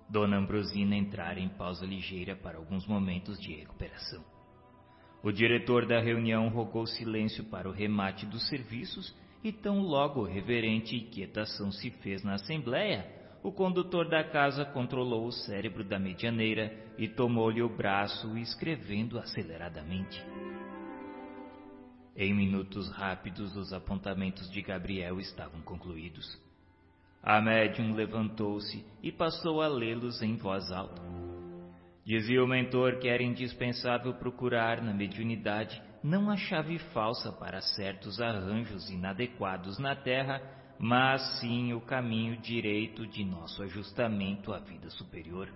Dona 0.09 0.37
Ambrosina 0.37 0.95
entrara 0.95 1.41
em 1.41 1.49
pausa 1.49 1.85
ligeira 1.85 2.33
para 2.33 2.57
alguns 2.57 2.87
momentos 2.87 3.37
de 3.41 3.53
recuperação. 3.53 4.23
O 5.21 5.33
diretor 5.33 5.85
da 5.85 5.99
reunião 5.99 6.47
rogou 6.47 6.87
silêncio 6.87 7.43
para 7.49 7.67
o 7.67 7.73
remate 7.73 8.25
dos 8.25 8.47
serviços 8.47 9.13
e 9.43 9.51
tão 9.51 9.81
logo 9.81 10.23
reverente 10.23 10.95
inquietação 10.95 11.73
se 11.73 11.91
fez 11.91 12.23
na 12.23 12.35
assembleia, 12.35 13.21
o 13.43 13.51
condutor 13.51 14.07
da 14.07 14.23
casa 14.23 14.63
controlou 14.63 15.27
o 15.27 15.31
cérebro 15.31 15.83
da 15.83 15.99
medianeira 15.99 16.73
e 16.97 17.09
tomou-lhe 17.09 17.61
o 17.61 17.67
braço, 17.67 18.37
escrevendo 18.37 19.19
aceleradamente. 19.19 20.23
Em 22.15 22.33
minutos 22.33 22.89
rápidos, 22.91 23.55
os 23.57 23.73
apontamentos 23.73 24.49
de 24.49 24.61
Gabriel 24.61 25.19
estavam 25.19 25.61
concluídos. 25.61 26.39
A 27.21 27.41
médium 27.41 27.93
levantou-se 27.93 28.85
e 29.01 29.11
passou 29.11 29.61
a 29.61 29.67
lê-los 29.67 30.21
em 30.21 30.37
voz 30.37 30.71
alta. 30.71 31.01
Dizia 32.05 32.43
o 32.43 32.47
mentor 32.47 32.99
que 32.99 33.07
era 33.07 33.23
indispensável 33.23 34.13
procurar 34.13 34.81
na 34.81 34.93
mediunidade 34.93 35.81
não 36.03 36.29
a 36.29 36.35
chave 36.35 36.77
falsa 36.93 37.31
para 37.31 37.61
certos 37.61 38.21
arranjos 38.21 38.89
inadequados 38.89 39.79
na 39.79 39.95
terra, 39.95 40.41
mas 40.79 41.39
sim 41.39 41.73
o 41.73 41.81
caminho 41.81 42.37
direito 42.37 43.07
de 43.07 43.23
nosso 43.23 43.63
ajustamento 43.63 44.53
à 44.53 44.59
vida 44.59 44.89
superior. 44.89 45.49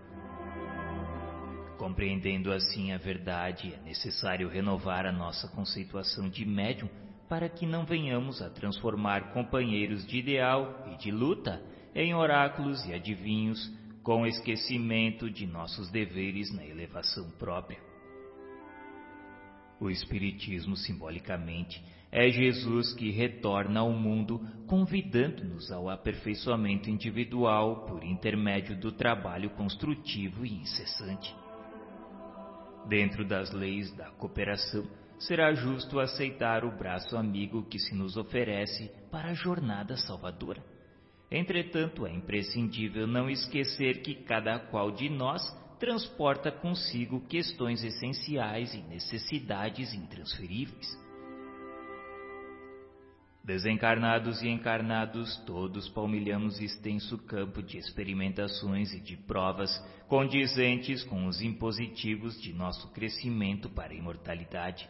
Compreendendo 1.78 2.52
assim 2.52 2.92
a 2.92 2.98
verdade, 2.98 3.74
é 3.74 3.82
necessário 3.82 4.50
renovar 4.50 5.06
a 5.06 5.12
nossa 5.12 5.48
conceituação 5.50 6.30
de 6.30 6.46
médium 6.46 6.90
para 7.30 7.50
que 7.50 7.66
não 7.66 7.86
venhamos 7.86 8.42
a 8.42 8.50
transformar 8.50 9.34
companheiros 9.34 10.06
de 10.08 10.18
ideal 10.18 10.88
e 10.92 10.98
de 10.98 11.12
luta 11.12 11.62
em 11.94 12.16
oráculos 12.16 12.84
e 12.86 12.94
adivinhos 12.94 13.72
com 14.02 14.26
esquecimento 14.26 15.30
de 15.30 15.46
nossos 15.46 15.92
deveres 15.92 16.54
na 16.54 16.66
elevação 16.66 17.30
própria. 17.32 17.80
O 19.80 19.90
Espiritismo, 19.90 20.76
simbolicamente, 20.78 21.84
é 22.12 22.30
Jesus 22.30 22.94
que 22.94 23.12
retorna 23.12 23.82
ao 23.82 23.92
mundo, 23.92 24.40
convidando-nos 24.66 25.72
ao 25.72 25.90
aperfeiçoamento 25.90 26.90
individual 26.90 27.86
por 27.86 28.04
intermédio 28.04 28.80
do 28.80 28.92
trabalho 28.92 29.50
construtivo 29.52 30.46
e 30.46 30.54
incessante. 30.54 31.36
Dentro 32.88 33.26
das 33.26 33.52
leis 33.52 33.94
da 33.96 34.10
cooperação, 34.12 34.88
será 35.20 35.54
justo 35.54 36.00
aceitar 36.00 36.64
o 36.64 36.78
braço 36.78 37.18
amigo 37.18 37.64
que 37.64 37.80
se 37.80 37.94
nos 37.94 38.16
oferece 38.16 38.90
para 39.12 39.30
a 39.30 39.34
jornada 39.34 39.98
salvadora. 39.98 40.64
Entretanto, 41.30 42.06
é 42.06 42.14
imprescindível 42.14 43.06
não 43.06 43.30
esquecer 43.30 44.02
que 44.02 44.16
cada 44.16 44.60
qual 44.60 44.92
de 44.92 45.10
nós 45.10 45.42
transporta 45.78 46.52
consigo 46.52 47.20
questões 47.28 47.84
essenciais 47.84 48.74
e 48.74 48.82
necessidades 48.84 49.94
intransferíveis. 49.94 51.07
Desencarnados 53.48 54.42
e 54.42 54.50
encarnados, 54.50 55.38
todos 55.46 55.88
palmilhamos 55.88 56.60
extenso 56.60 57.18
campo 57.20 57.64
de 57.64 57.78
experimentações 57.78 58.92
e 58.92 59.00
de 59.00 59.16
provas 59.16 59.72
condizentes 60.10 61.02
com 61.06 61.26
os 61.28 61.42
impositivos 61.42 62.38
de 62.42 62.52
nosso 62.52 62.92
crescimento 62.92 63.70
para 63.70 63.94
a 63.94 63.96
imortalidade. 63.96 64.90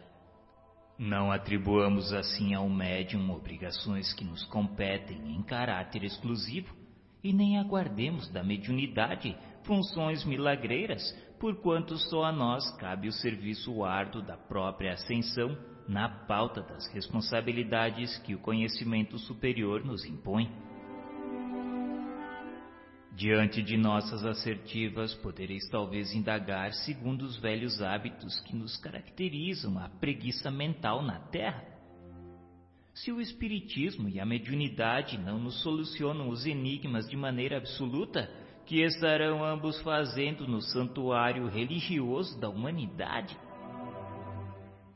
Não 0.98 1.30
atribuamos 1.30 2.12
assim 2.12 2.52
ao 2.52 2.68
médium 2.68 3.30
obrigações 3.30 4.12
que 4.14 4.24
nos 4.24 4.44
competem 4.46 5.36
em 5.36 5.42
caráter 5.44 6.02
exclusivo 6.02 6.74
e 7.22 7.32
nem 7.32 7.58
aguardemos 7.58 8.28
da 8.28 8.42
mediunidade 8.42 9.36
funções 9.62 10.24
milagreiras, 10.24 11.16
porquanto 11.38 11.96
só 11.96 12.24
a 12.24 12.32
nós 12.32 12.68
cabe 12.76 13.06
o 13.06 13.12
serviço 13.12 13.84
árduo 13.84 14.20
da 14.20 14.36
própria 14.36 14.94
ascensão 14.94 15.56
na 15.88 16.08
pauta 16.08 16.60
das 16.60 16.86
responsabilidades 16.92 18.18
que 18.18 18.34
o 18.34 18.38
conhecimento 18.38 19.18
superior 19.18 19.82
nos 19.82 20.04
impõe. 20.04 20.52
Diante 23.16 23.62
de 23.62 23.76
nossas 23.76 24.24
assertivas, 24.24 25.12
podereis 25.14 25.68
talvez 25.70 26.12
indagar, 26.14 26.72
segundo 26.72 27.22
os 27.22 27.36
velhos 27.36 27.82
hábitos 27.82 28.38
que 28.42 28.54
nos 28.54 28.76
caracterizam, 28.76 29.76
a 29.78 29.88
preguiça 29.88 30.52
mental 30.52 31.02
na 31.02 31.18
Terra. 31.18 31.64
Se 32.94 33.10
o 33.10 33.20
Espiritismo 33.20 34.08
e 34.08 34.20
a 34.20 34.26
mediunidade 34.26 35.18
não 35.18 35.38
nos 35.38 35.62
solucionam 35.62 36.28
os 36.28 36.46
enigmas 36.46 37.08
de 37.08 37.16
maneira 37.16 37.56
absoluta, 37.56 38.30
que 38.66 38.82
estarão 38.82 39.42
ambos 39.42 39.80
fazendo 39.80 40.46
no 40.46 40.60
santuário 40.60 41.48
religioso 41.48 42.38
da 42.38 42.48
humanidade? 42.48 43.36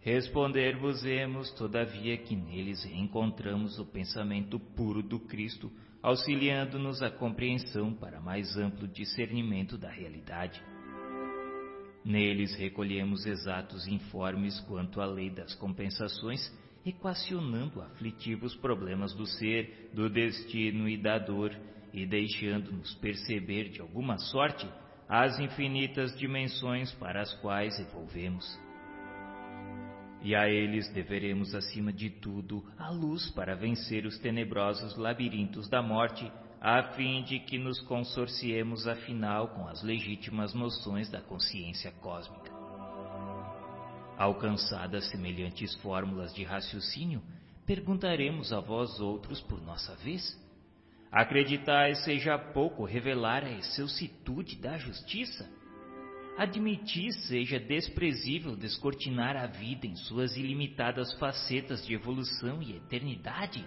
Responder-vos-emos, 0.03 1.53
todavia, 1.53 2.17
que 2.17 2.35
neles 2.35 2.85
encontramos 2.87 3.79
o 3.79 3.87
pensamento 3.87 4.59
puro 4.59 5.01
do 5.01 5.21
Cristo 5.21 5.71
auxiliando-nos 6.03 7.01
a 7.01 7.11
compreensão 7.11 7.95
para 7.95 8.21
mais 8.21 8.57
amplo 8.57 8.89
discernimento 8.89 9.79
da 9.79 9.89
realidade. 9.89 10.61
Neles 12.05 12.57
recolhemos 12.57 13.25
exatos 13.25 13.87
informes 13.87 14.59
quanto 14.63 15.01
à 15.01 15.07
lei 15.07 15.31
das 15.31 15.55
compensações, 15.55 16.41
equacionando 16.85 17.81
aflitivos 17.81 18.57
problemas 18.57 19.15
do 19.15 19.25
ser, 19.25 19.91
do 19.95 20.11
destino 20.11 20.89
e 20.89 20.97
da 20.97 21.17
dor, 21.17 21.57
e 21.93 22.05
deixando-nos 22.05 22.93
perceber 22.97 23.69
de 23.69 23.81
alguma 23.81 24.19
sorte 24.19 24.69
as 25.09 25.39
infinitas 25.39 26.17
dimensões 26.19 26.93
para 26.95 27.21
as 27.21 27.33
quais 27.35 27.79
evolvemos. 27.79 28.59
E 30.23 30.37
a 30.37 30.49
eles 30.49 30.89
deveremos, 30.93 31.55
acima 31.55 31.93
de 31.93 32.09
tudo, 32.09 32.65
a 32.79 32.91
luz 32.91 33.29
para 33.33 33.57
vencer 33.57 34.07
os 34.07 34.19
tenebrosos 34.19 34.97
labirintos 34.97 35.69
da 35.69 35.83
morte, 35.83 36.31
a 36.61 36.95
fim 36.95 37.25
de 37.25 37.41
que 37.41 37.59
nos 37.59 37.81
consorciemos 37.81 38.87
afinal 38.87 39.49
com 39.49 39.67
as 39.67 39.83
legítimas 39.83 40.55
noções 40.55 41.11
da 41.11 41.21
consciência 41.21 41.91
cósmica. 42.01 42.53
Alcançadas 44.17 45.11
semelhantes 45.11 45.75
fórmulas 45.77 46.33
de 46.33 46.45
raciocínio, 46.45 47.21
perguntaremos 47.67 48.53
a 48.53 48.61
vós 48.61 49.01
outros 49.01 49.41
por 49.41 49.61
nossa 49.61 49.97
vez: 49.97 50.41
Acreditais 51.11 52.05
seja 52.05 52.39
pouco 52.39 52.85
revelar 52.85 53.43
a 53.43 53.51
excelsitude 53.51 54.57
da 54.57 54.79
justiça? 54.79 55.51
Admitir 56.37 57.13
seja 57.29 57.59
desprezível 57.59 58.57
descortinar 58.57 59.37
a 59.37 59.47
vida 59.47 59.87
em 59.87 59.95
suas 59.95 60.35
ilimitadas 60.35 61.13
facetas 61.19 61.87
de 61.87 61.95
evolução 61.95 62.63
e 62.63 62.75
eternidade? 62.75 63.63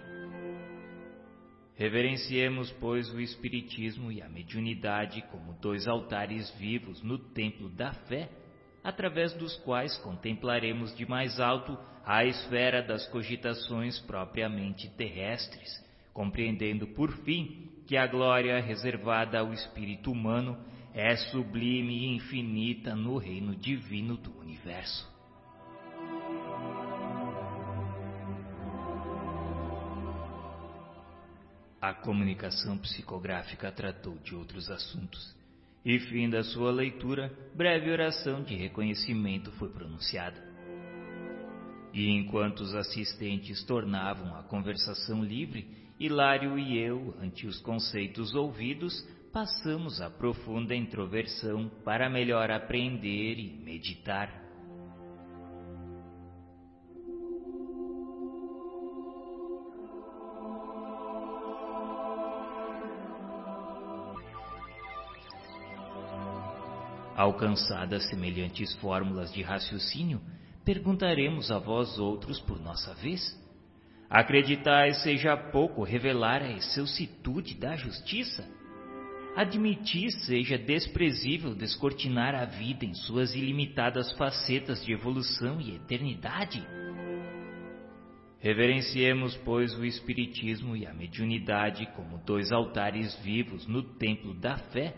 Reverenciemos, 1.76 2.72
pois, 2.72 3.08
o 3.12 3.20
Espiritismo 3.20 4.10
e 4.10 4.20
a 4.20 4.28
mediunidade 4.28 5.22
como 5.30 5.52
dois 5.60 5.86
altares 5.86 6.50
vivos 6.58 7.02
no 7.02 7.18
templo 7.18 7.68
da 7.68 7.92
fé, 7.92 8.28
através 8.82 9.32
dos 9.34 9.54
quais 9.58 9.96
contemplaremos 9.98 10.96
de 10.96 11.06
mais 11.06 11.38
alto 11.38 11.78
a 12.04 12.24
esfera 12.24 12.82
das 12.82 13.06
cogitações 13.08 14.00
propriamente 14.00 14.88
terrestres, 14.96 15.84
compreendendo 16.12 16.88
por 16.88 17.12
fim 17.24 17.70
que 17.86 17.96
a 17.96 18.06
glória 18.06 18.60
reservada 18.60 19.38
ao 19.38 19.52
espírito 19.52 20.10
humano 20.10 20.58
é 20.96 21.14
sublime 21.14 21.92
e 21.92 22.16
infinita 22.16 22.96
no 22.96 23.18
reino 23.18 23.54
divino 23.54 24.16
do 24.16 24.34
universo. 24.38 25.06
A 31.78 31.92
comunicação 31.92 32.78
psicográfica 32.78 33.70
tratou 33.70 34.16
de 34.20 34.34
outros 34.34 34.70
assuntos, 34.70 35.36
e 35.84 35.98
fim 35.98 36.30
da 36.30 36.42
sua 36.42 36.72
leitura, 36.72 37.30
breve 37.54 37.90
oração 37.90 38.42
de 38.42 38.54
reconhecimento 38.54 39.52
foi 39.52 39.68
pronunciada. 39.68 40.42
E 41.92 42.08
enquanto 42.08 42.60
os 42.60 42.74
assistentes 42.74 43.62
tornavam 43.64 44.34
a 44.34 44.42
conversação 44.44 45.22
livre, 45.22 45.68
Hilário 46.00 46.58
e 46.58 46.78
eu, 46.78 47.14
ante 47.20 47.46
os 47.46 47.58
conceitos 47.60 48.34
ouvidos, 48.34 49.06
passamos 49.36 50.00
a 50.00 50.08
profunda 50.08 50.74
introversão 50.74 51.68
para 51.84 52.08
melhor 52.08 52.50
aprender 52.50 53.38
e 53.38 53.50
meditar. 53.62 54.30
Alcançadas 67.14 68.08
semelhantes 68.08 68.74
fórmulas 68.76 69.30
de 69.34 69.42
raciocínio, 69.42 70.18
perguntaremos 70.64 71.50
a 71.50 71.58
vós 71.58 71.98
outros 71.98 72.40
por 72.40 72.58
nossa 72.58 72.94
vez: 72.94 73.38
Acreditais 74.08 75.02
seja 75.02 75.36
pouco 75.36 75.84
revelar 75.84 76.40
a 76.40 76.50
excelsitude 76.52 77.54
da 77.56 77.76
justiça? 77.76 78.55
Admitir 79.36 80.12
seja 80.12 80.56
desprezível 80.56 81.54
descortinar 81.54 82.34
a 82.34 82.46
vida 82.46 82.86
em 82.86 82.94
suas 82.94 83.34
ilimitadas 83.34 84.10
facetas 84.12 84.82
de 84.82 84.94
evolução 84.94 85.60
e 85.60 85.74
eternidade? 85.76 86.66
Reverenciemos, 88.40 89.36
pois, 89.44 89.78
o 89.78 89.84
Espiritismo 89.84 90.74
e 90.74 90.86
a 90.86 90.94
mediunidade 90.94 91.84
como 91.94 92.16
dois 92.24 92.50
altares 92.50 93.14
vivos 93.16 93.66
no 93.66 93.82
templo 93.82 94.32
da 94.32 94.56
fé, 94.56 94.94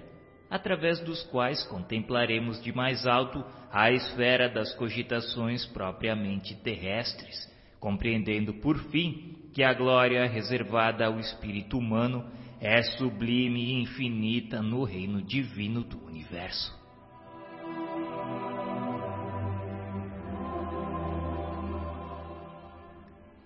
através 0.48 1.00
dos 1.00 1.20
quais 1.24 1.64
contemplaremos 1.64 2.62
de 2.62 2.72
mais 2.72 3.08
alto 3.08 3.44
a 3.72 3.90
esfera 3.90 4.48
das 4.48 4.72
cogitações 4.76 5.66
propriamente 5.66 6.54
terrestres, 6.62 7.52
compreendendo 7.80 8.54
por 8.54 8.78
fim 8.92 9.34
que 9.52 9.64
a 9.64 9.74
glória 9.74 10.28
reservada 10.28 11.06
ao 11.06 11.18
espírito 11.18 11.76
humano 11.76 12.24
é 12.60 12.82
sublime 12.82 13.64
e 13.64 13.82
infinita 13.82 14.60
no 14.60 14.82
reino 14.82 15.22
divino 15.22 15.84
do 15.84 16.04
universo. 16.04 16.76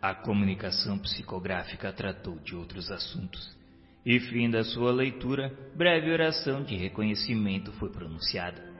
A 0.01 0.15
comunicação 0.15 0.99
psicográfica 0.99 1.93
tratou 1.93 2.37
de 2.41 2.57
outros 2.57 2.91
assuntos, 2.91 3.57
e 4.05 4.19
fim 4.19 4.51
da 4.51 4.65
sua 4.65 4.91
leitura, 4.91 5.57
breve 5.77 6.11
oração 6.11 6.65
de 6.65 6.75
reconhecimento 6.75 7.71
foi 7.73 7.91
pronunciada. 7.91 8.73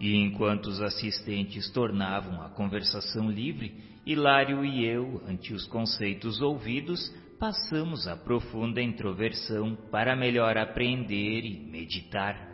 E 0.00 0.14
enquanto 0.16 0.66
os 0.66 0.82
assistentes 0.82 1.70
tornavam 1.70 2.42
a 2.42 2.50
conversação 2.50 3.30
livre, 3.30 3.74
Hilário 4.04 4.64
e 4.64 4.84
eu, 4.84 5.22
ante 5.26 5.52
os 5.52 5.66
conceitos 5.66 6.40
ouvidos, 6.40 7.12
passamos 7.38 8.08
a 8.08 8.16
profunda 8.16 8.82
introversão 8.82 9.76
para 9.90 10.16
melhor 10.16 10.58
aprender 10.58 11.44
e 11.44 11.70
meditar. 11.70 12.48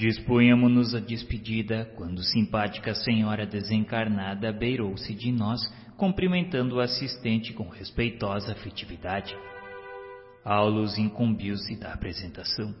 Dispunhamos-nos 0.00 0.94
à 0.94 0.98
despedida 0.98 1.84
quando 1.94 2.22
simpática 2.22 2.94
senhora 2.94 3.44
desencarnada 3.44 4.50
beirou-se 4.50 5.14
de 5.14 5.30
nós, 5.30 5.60
cumprimentando 5.98 6.76
o 6.76 6.80
assistente 6.80 7.52
com 7.52 7.68
respeitosa 7.68 8.52
afetividade. 8.52 9.36
Aulus 10.44 10.96
incumbiu-se 10.98 11.76
da 11.76 11.92
apresentação. 11.92 12.74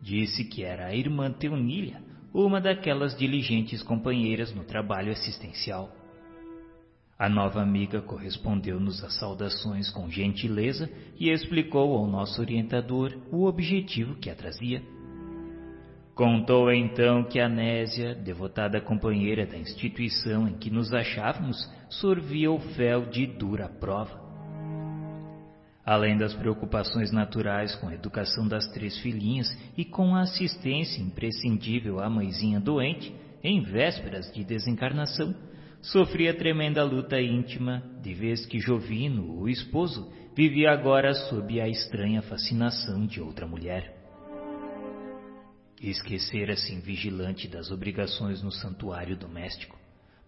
Disse 0.00 0.44
que 0.44 0.62
era 0.62 0.86
a 0.86 0.94
irmã 0.94 1.32
Teunília, 1.32 2.02
uma 2.32 2.60
daquelas 2.60 3.16
diligentes 3.16 3.82
companheiras 3.82 4.54
no 4.54 4.64
trabalho 4.64 5.12
assistencial. 5.12 5.90
A 7.18 7.28
nova 7.28 7.62
amiga 7.62 8.02
correspondeu-nos 8.02 9.02
às 9.02 9.14
saudações 9.18 9.88
com 9.88 10.10
gentileza 10.10 10.90
e 11.18 11.30
explicou 11.30 11.96
ao 11.96 12.06
nosso 12.06 12.40
orientador 12.40 13.16
o 13.30 13.44
objetivo 13.44 14.16
que 14.16 14.28
a 14.28 14.34
trazia. 14.34 14.82
Contou 16.14 16.72
então 16.72 17.24
que 17.24 17.40
Anésia, 17.40 18.14
devotada 18.14 18.80
companheira 18.80 19.46
da 19.46 19.56
instituição 19.56 20.46
em 20.46 20.58
que 20.58 20.70
nos 20.70 20.92
achávamos, 20.92 21.56
sorvia 21.88 22.50
o 22.50 22.58
fel 22.58 23.06
de 23.06 23.26
dura 23.26 23.68
prova. 23.68 24.23
Além 25.84 26.16
das 26.16 26.34
preocupações 26.34 27.12
naturais 27.12 27.74
com 27.76 27.88
a 27.88 27.94
educação 27.94 28.48
das 28.48 28.66
três 28.68 28.98
filhinhas 29.00 29.46
e 29.76 29.84
com 29.84 30.14
a 30.14 30.22
assistência 30.22 31.02
imprescindível 31.02 32.00
à 32.00 32.08
mãezinha 32.08 32.58
doente, 32.58 33.14
em 33.42 33.62
vésperas 33.62 34.32
de 34.32 34.42
desencarnação, 34.42 35.34
sofria 35.82 36.32
tremenda 36.32 36.82
luta 36.82 37.20
íntima, 37.20 37.82
de 38.02 38.14
vez 38.14 38.46
que 38.46 38.58
Jovino, 38.58 39.38
o 39.38 39.46
esposo, 39.46 40.10
vivia 40.34 40.70
agora 40.70 41.12
sob 41.12 41.60
a 41.60 41.68
estranha 41.68 42.22
fascinação 42.22 43.06
de 43.06 43.20
outra 43.20 43.46
mulher. 43.46 43.94
Esquecera-se 45.82 46.74
vigilante 46.80 47.46
das 47.46 47.70
obrigações 47.70 48.42
no 48.42 48.50
santuário 48.50 49.18
doméstico. 49.18 49.78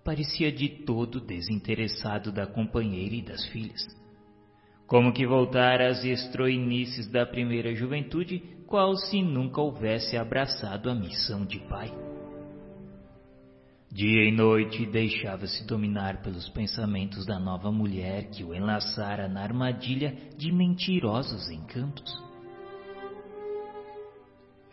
Parecia 0.04 0.52
de 0.52 0.68
todo 0.84 1.18
desinteressado 1.18 2.30
da 2.30 2.46
companheira 2.46 3.14
e 3.14 3.22
das 3.22 3.42
filhas. 3.46 3.82
Como 4.86 5.12
que 5.12 5.26
voltara 5.26 5.88
às 5.88 6.04
estroinices 6.04 7.08
da 7.08 7.26
primeira 7.26 7.74
juventude, 7.74 8.40
qual 8.66 8.94
se 8.96 9.22
nunca 9.22 9.60
houvesse 9.60 10.16
abraçado 10.16 10.90
a 10.90 10.94
missão 10.94 11.44
de 11.44 11.58
pai. 11.60 11.92
Dia 13.90 14.28
e 14.28 14.32
noite 14.32 14.84
deixava-se 14.84 15.66
dominar 15.66 16.20
pelos 16.20 16.48
pensamentos 16.50 17.24
da 17.24 17.38
nova 17.38 17.72
mulher 17.72 18.28
que 18.30 18.44
o 18.44 18.54
enlaçara 18.54 19.28
na 19.28 19.42
armadilha 19.42 20.14
de 20.36 20.52
mentirosos 20.52 21.48
encantos. 21.50 22.12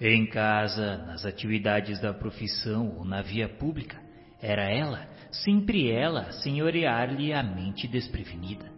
Em 0.01 0.25
casa, 0.25 0.97
nas 1.05 1.25
atividades 1.25 2.01
da 2.01 2.13
profissão 2.13 2.97
ou 2.97 3.05
na 3.05 3.21
via 3.21 3.47
pública, 3.47 4.01
era 4.41 4.63
ela, 4.63 5.07
sempre 5.31 5.89
ela, 5.89 6.31
senhorear-lhe 6.33 7.31
a 7.31 7.41
mente 7.41 7.87
desprevenida. 7.87 8.72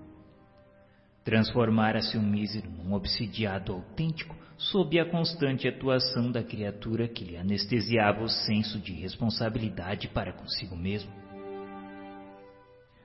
Transformara-se 1.25 2.15
o 2.17 2.21
mísero 2.21 2.69
num 2.69 2.93
obsidiado 2.93 3.73
autêntico 3.73 4.35
sob 4.57 4.99
a 4.99 5.09
constante 5.09 5.67
atuação 5.67 6.31
da 6.31 6.43
criatura 6.43 7.07
que 7.07 7.25
lhe 7.25 7.35
anestesiava 7.35 8.23
o 8.23 8.29
senso 8.29 8.79
de 8.79 8.93
responsabilidade 8.93 10.07
para 10.07 10.31
consigo 10.31 10.75
mesmo. 10.75 11.11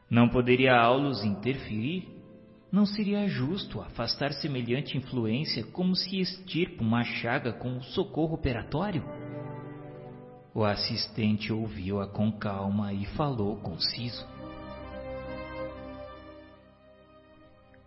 Não 0.08 0.28
poderia 0.28 0.76
Aulus 0.76 1.24
interferir? 1.24 2.08
Não 2.70 2.84
seria 2.84 3.26
justo 3.26 3.80
afastar 3.80 4.32
semelhante 4.34 4.98
influência 4.98 5.64
como 5.64 5.96
se 5.96 6.20
extirpa 6.20 6.84
uma 6.84 7.02
chaga 7.02 7.54
com 7.54 7.80
socorro 7.80 8.34
operatório? 8.34 9.02
O 10.54 10.62
assistente 10.62 11.50
ouviu-a 11.50 12.06
com 12.06 12.30
calma 12.30 12.92
e 12.92 13.06
falou 13.06 13.56
conciso. 13.56 14.39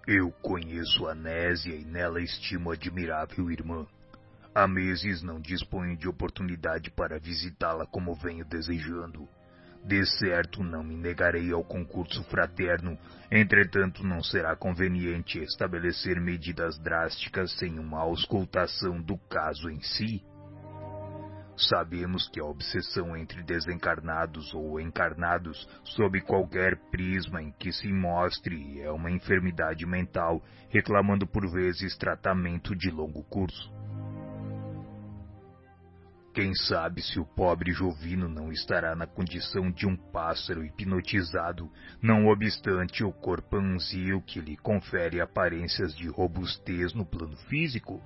Eu 0.06 0.32
conheço 0.42 1.08
a 1.08 1.16
Nésia 1.16 1.74
e 1.74 1.86
nela 1.86 2.20
estimo 2.20 2.72
admirável 2.72 3.50
irmã. 3.50 3.88
Há 4.54 4.68
meses 4.68 5.24
não 5.24 5.40
disponho 5.40 5.96
de 5.96 6.10
oportunidade 6.10 6.92
para 6.92 7.18
visitá-la 7.18 7.86
como 7.86 8.14
venho 8.14 8.44
desejando. 8.44 9.30
De 9.82 10.06
certo 10.06 10.62
não 10.62 10.84
me 10.84 10.98
negarei 10.98 11.54
ao 11.54 11.64
concurso 11.64 12.22
fraterno, 12.26 12.98
entretanto 13.32 14.06
não 14.06 14.22
será 14.22 14.58
conveniente 14.58 15.40
estabelecer 15.40 16.20
medidas 16.20 16.78
drásticas 16.80 17.54
sem 17.58 17.80
uma 17.80 18.00
auscultação 18.00 19.02
do 19.02 19.18
caso 19.30 19.70
em 19.70 19.80
si. 19.82 20.22
Sabemos 21.56 22.28
que 22.30 22.40
a 22.40 22.46
obsessão 22.46 23.16
entre 23.16 23.44
desencarnados 23.44 24.54
ou 24.54 24.80
encarnados, 24.80 25.68
sob 25.84 26.20
qualquer 26.22 26.76
prisma 26.90 27.44
em 27.44 27.52
que 27.52 27.72
se 27.72 27.92
mostre, 27.94 28.82
é 28.82 28.92
uma 28.92 29.12
enfermidade 29.12 29.86
mental, 29.86 30.44
reclamando 30.70 31.28
por 31.28 31.48
vezes 31.52 31.96
tratamento 31.96 32.76
de 32.76 32.90
longo 32.90 33.24
curso. 33.24 33.72
Quem 36.34 36.56
sabe 36.56 37.04
se 37.04 37.20
o 37.20 37.26
pobre 37.26 37.72
Jovino 37.72 38.28
não 38.28 38.52
estará 38.52 38.96
na 38.96 39.06
condição 39.06 39.70
de 39.70 39.86
um 39.86 39.96
pássaro 39.96 40.66
hipnotizado, 40.66 41.70
não 42.02 42.26
obstante 42.26 43.04
o 43.04 43.12
corpanzio 43.14 44.20
que 44.24 44.42
lhe 44.42 44.58
confere 44.58 45.22
aparências 45.22 45.96
de 45.96 46.08
robustez 46.08 46.92
no 46.96 47.06
plano 47.06 47.38
físico? 47.38 48.02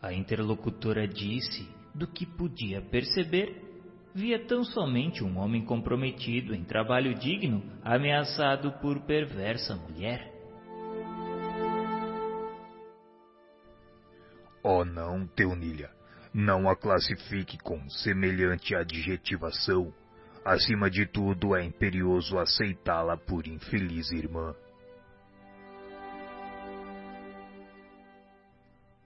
A 0.00 0.12
interlocutora 0.12 1.08
disse, 1.08 1.68
do 1.94 2.06
que 2.06 2.24
podia 2.24 2.80
perceber, 2.80 3.68
via 4.14 4.38
tão 4.46 4.62
somente 4.62 5.24
um 5.24 5.38
homem 5.38 5.64
comprometido 5.64 6.54
em 6.54 6.64
trabalho 6.64 7.14
digno, 7.14 7.62
ameaçado 7.82 8.72
por 8.80 9.00
perversa 9.00 9.74
mulher. 9.74 10.32
Oh 14.62 14.84
não, 14.84 15.26
Teunilha, 15.26 15.90
não 16.32 16.68
a 16.68 16.76
classifique 16.76 17.58
com 17.58 17.88
semelhante 17.90 18.74
adjetivação. 18.74 19.92
Acima 20.44 20.88
de 20.88 21.06
tudo, 21.06 21.56
é 21.56 21.64
imperioso 21.64 22.38
aceitá-la 22.38 23.16
por 23.16 23.46
infeliz 23.46 24.10
irmã. 24.12 24.54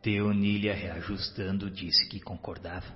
Teonília, 0.03 0.75
reajustando, 0.75 1.71
disse 1.71 2.09
que 2.09 2.19
concordava, 2.19 2.87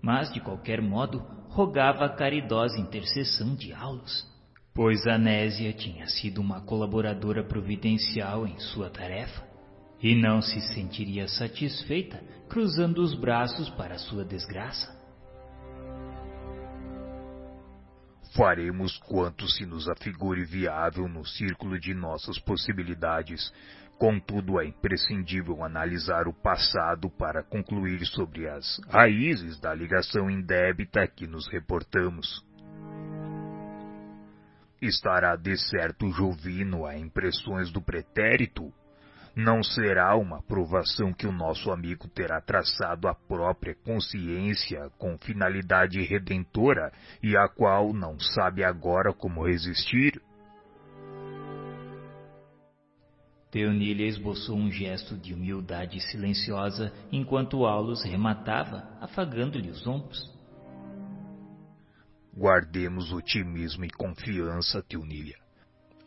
mas, 0.00 0.32
de 0.32 0.40
qualquer 0.40 0.80
modo, 0.80 1.18
rogava 1.48 2.06
a 2.06 2.08
caridosa 2.08 2.78
intercessão 2.78 3.54
de 3.54 3.74
Aulus, 3.74 4.26
pois 4.74 5.06
Anésia 5.06 5.72
tinha 5.74 6.06
sido 6.06 6.40
uma 6.40 6.62
colaboradora 6.62 7.44
providencial 7.44 8.46
em 8.46 8.58
sua 8.58 8.88
tarefa 8.88 9.46
e 10.02 10.14
não 10.14 10.40
se 10.40 10.60
sentiria 10.72 11.28
satisfeita 11.28 12.22
cruzando 12.48 13.02
os 13.02 13.14
braços 13.14 13.68
para 13.70 13.98
sua 13.98 14.24
desgraça. 14.24 14.98
Faremos 18.34 18.96
quanto 18.96 19.46
se 19.48 19.66
nos 19.66 19.88
afigure 19.88 20.44
viável 20.44 21.08
no 21.08 21.26
círculo 21.26 21.78
de 21.78 21.92
nossas 21.92 22.38
possibilidades, 22.38 23.52
Contudo, 24.00 24.58
é 24.58 24.64
imprescindível 24.64 25.62
analisar 25.62 26.26
o 26.26 26.32
passado 26.32 27.10
para 27.10 27.42
concluir 27.42 28.02
sobre 28.06 28.48
as 28.48 28.80
raízes 28.88 29.60
da 29.60 29.74
ligação 29.74 30.30
indébita 30.30 31.06
que 31.06 31.26
nos 31.26 31.46
reportamos. 31.52 32.42
Estará 34.80 35.36
de 35.36 35.54
certo 35.68 36.10
Jovino 36.12 36.86
a 36.86 36.96
impressões 36.96 37.70
do 37.70 37.82
pretérito? 37.82 38.72
Não 39.36 39.62
será 39.62 40.16
uma 40.16 40.42
provação 40.44 41.12
que 41.12 41.26
o 41.26 41.32
nosso 41.32 41.70
amigo 41.70 42.08
terá 42.08 42.40
traçado 42.40 43.06
à 43.06 43.14
própria 43.14 43.74
consciência 43.84 44.88
com 44.96 45.18
finalidade 45.18 46.00
redentora 46.00 46.90
e 47.22 47.36
a 47.36 47.46
qual 47.50 47.92
não 47.92 48.18
sabe 48.18 48.64
agora 48.64 49.12
como 49.12 49.46
resistir? 49.46 50.22
Teonília 53.50 54.06
esboçou 54.06 54.56
um 54.56 54.70
gesto 54.70 55.16
de 55.16 55.34
humildade 55.34 56.00
silenciosa 56.00 56.92
enquanto 57.10 57.66
Aulus 57.66 58.04
rematava, 58.04 58.88
afagando-lhe 59.00 59.70
os 59.70 59.84
ombros. 59.88 60.32
Guardemos 62.32 63.12
otimismo 63.12 63.84
e 63.84 63.90
confiança, 63.90 64.80
Teonília. 64.82 65.36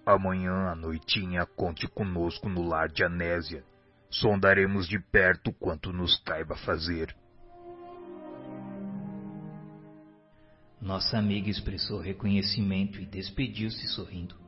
Amanhã 0.05 0.69
à 0.69 0.75
noitinha 0.75 1.45
conte 1.45 1.85
conosco 1.87 2.47
no 2.47 2.63
lar 2.65 2.87
de 2.87 3.03
Anésia. 3.03 3.63
Sondaremos 4.09 4.87
de 4.87 4.99
perto 4.99 5.51
quanto 5.51 5.91
nos 5.91 6.15
caiba 6.23 6.55
fazer. 6.55 7.13
Nossa 10.81 11.17
amiga 11.17 11.49
expressou 11.49 11.99
reconhecimento 11.99 13.01
e 13.01 13.05
despediu-se 13.05 13.87
sorrindo. 13.87 14.42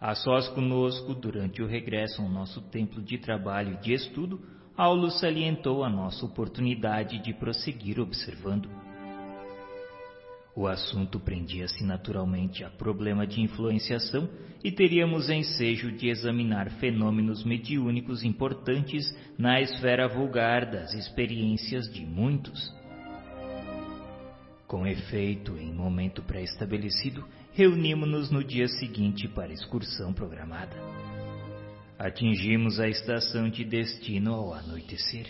A 0.00 0.14
sós 0.14 0.48
conosco, 0.48 1.12
durante 1.12 1.60
o 1.60 1.66
regresso 1.66 2.22
ao 2.22 2.28
nosso 2.28 2.60
templo 2.70 3.02
de 3.02 3.18
trabalho 3.18 3.74
e 3.74 3.82
de 3.82 3.92
estudo, 3.92 4.40
Aulo 4.76 5.10
salientou 5.10 5.82
a 5.82 5.90
nossa 5.90 6.24
oportunidade 6.24 7.18
de 7.18 7.34
prosseguir 7.34 7.98
observando. 7.98 8.70
O 10.54 10.68
assunto 10.68 11.18
prendia-se 11.18 11.84
naturalmente 11.84 12.62
a 12.62 12.70
problema 12.70 13.26
de 13.26 13.40
influenciação 13.40 14.28
e 14.62 14.70
teríamos 14.70 15.28
ensejo 15.30 15.90
de 15.90 16.08
examinar 16.08 16.70
fenômenos 16.78 17.44
mediúnicos 17.44 18.22
importantes 18.22 19.04
na 19.36 19.60
esfera 19.60 20.06
vulgar 20.06 20.70
das 20.70 20.94
experiências 20.94 21.92
de 21.92 22.06
muitos. 22.06 22.72
Com 24.68 24.86
efeito, 24.86 25.56
em 25.56 25.72
momento 25.72 26.22
pré-estabelecido, 26.22 27.24
reunimos-nos 27.58 28.30
no 28.30 28.44
dia 28.44 28.68
seguinte 28.68 29.26
para 29.26 29.50
a 29.50 29.52
excursão 29.52 30.12
programada. 30.12 30.76
Atingimos 31.98 32.78
a 32.78 32.86
estação 32.86 33.50
de 33.50 33.64
destino 33.64 34.32
ao 34.32 34.54
anoitecer. 34.54 35.26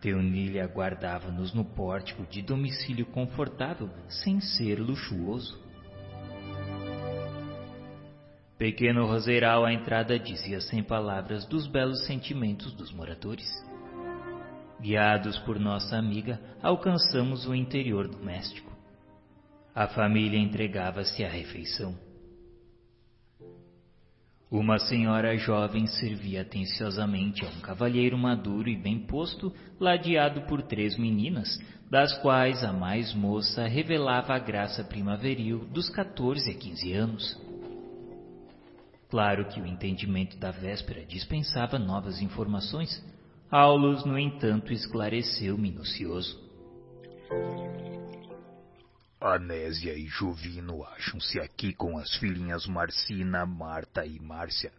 Teonília 0.00 0.64
aguardava-nos 0.64 1.52
no 1.52 1.62
pórtico 1.62 2.24
de 2.24 2.40
domicílio 2.40 3.04
confortável, 3.04 3.90
sem 4.08 4.40
ser 4.40 4.80
luxuoso. 4.80 5.62
Pequeno 8.56 9.04
roseiral 9.04 9.66
à 9.66 9.74
entrada 9.74 10.18
dizia 10.18 10.58
sem 10.62 10.82
palavras 10.82 11.44
dos 11.44 11.66
belos 11.66 12.06
sentimentos 12.06 12.72
dos 12.72 12.90
moradores. 12.90 13.46
Guiados 14.80 15.38
por 15.40 15.60
nossa 15.60 15.98
amiga, 15.98 16.40
alcançamos 16.62 17.46
o 17.46 17.54
interior 17.54 18.08
doméstico. 18.08 18.73
A 19.74 19.88
família 19.88 20.38
entregava-se 20.38 21.24
à 21.24 21.28
refeição. 21.28 21.98
Uma 24.48 24.78
senhora 24.78 25.36
jovem 25.36 25.84
servia 25.88 26.42
atenciosamente 26.42 27.44
a 27.44 27.48
um 27.48 27.60
cavalheiro 27.60 28.16
maduro 28.16 28.68
e 28.68 28.76
bem 28.76 29.00
posto, 29.00 29.52
ladeado 29.80 30.42
por 30.42 30.62
três 30.62 30.96
meninas, 30.96 31.58
das 31.90 32.16
quais 32.18 32.62
a 32.62 32.72
mais 32.72 33.12
moça 33.14 33.66
revelava 33.66 34.32
a 34.32 34.38
graça 34.38 34.84
primaveril 34.84 35.64
dos 35.66 35.90
14 35.90 36.52
a 36.52 36.54
15 36.54 36.92
anos. 36.92 37.44
Claro 39.10 39.46
que 39.48 39.60
o 39.60 39.66
entendimento 39.66 40.36
da 40.38 40.52
véspera 40.52 41.04
dispensava 41.04 41.80
novas 41.80 42.22
informações. 42.22 43.04
Aulus, 43.50 44.04
no 44.04 44.16
entanto, 44.16 44.72
esclareceu 44.72 45.58
minucioso. 45.58 46.40
Anésia 49.32 49.94
e 49.94 50.06
Jovino 50.06 50.84
acham-se 50.84 51.40
aqui 51.40 51.72
com 51.72 51.96
as 51.96 52.14
filhinhas 52.16 52.66
Marcina, 52.66 53.46
Marta 53.46 54.04
e 54.04 54.20
Márcia. 54.20 54.70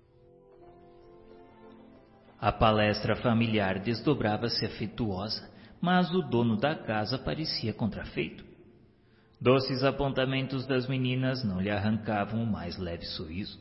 A 2.39 2.51
palestra 2.51 3.15
familiar 3.15 3.79
desdobrava-se 3.79 4.63
afetuosa, 4.63 5.49
mas 5.81 6.13
o 6.13 6.21
dono 6.21 6.57
da 6.57 6.75
casa 6.75 7.17
parecia 7.17 7.73
contrafeito. 7.73 8.45
Doces 9.41 9.83
apontamentos 9.83 10.67
das 10.67 10.87
meninas 10.87 11.43
não 11.43 11.59
lhe 11.59 11.71
arrancavam 11.71 12.43
o 12.43 12.47
mais 12.47 12.77
leve 12.77 13.05
sorriso. 13.05 13.59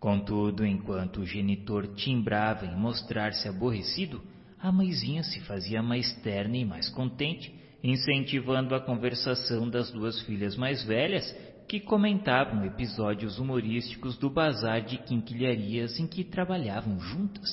Contudo, 0.00 0.66
enquanto 0.66 1.20
o 1.20 1.26
genitor 1.26 1.94
timbrava 1.94 2.66
em 2.66 2.76
mostrar-se 2.76 3.48
aborrecido, 3.48 4.20
a 4.58 4.72
mãezinha 4.72 5.22
se 5.22 5.40
fazia 5.42 5.80
mais 5.80 6.12
terna 6.22 6.56
e 6.56 6.64
mais 6.64 6.88
contente 6.88 7.55
incentivando 7.82 8.74
a 8.74 8.80
conversação 8.80 9.68
das 9.68 9.90
duas 9.90 10.20
filhas 10.22 10.56
mais 10.56 10.82
velhas 10.84 11.24
que 11.68 11.80
comentavam 11.80 12.64
episódios 12.64 13.38
humorísticos 13.38 14.16
do 14.16 14.30
bazar 14.30 14.82
de 14.82 14.98
quinquilharias 14.98 15.98
em 15.98 16.06
que 16.06 16.24
trabalhavam 16.24 16.98
juntas. 17.00 17.48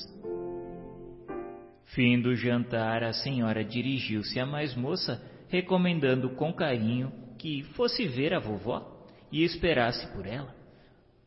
Fim 1.86 2.20
do 2.20 2.34
jantar, 2.34 3.02
a 3.02 3.12
senhora 3.12 3.64
dirigiu-se 3.64 4.38
à 4.38 4.46
mais 4.46 4.74
moça, 4.74 5.22
recomendando 5.48 6.30
com 6.30 6.52
carinho 6.52 7.12
que 7.38 7.62
fosse 7.74 8.06
ver 8.06 8.32
a 8.32 8.38
vovó 8.38 9.06
e 9.30 9.44
esperasse 9.44 10.06
por 10.12 10.26
ela, 10.26 10.54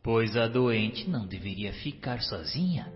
pois 0.02 0.36
a 0.36 0.48
doente 0.48 1.10
não 1.10 1.28
deveria 1.28 1.74
ficar 1.74 2.22
sozinha. 2.22 2.92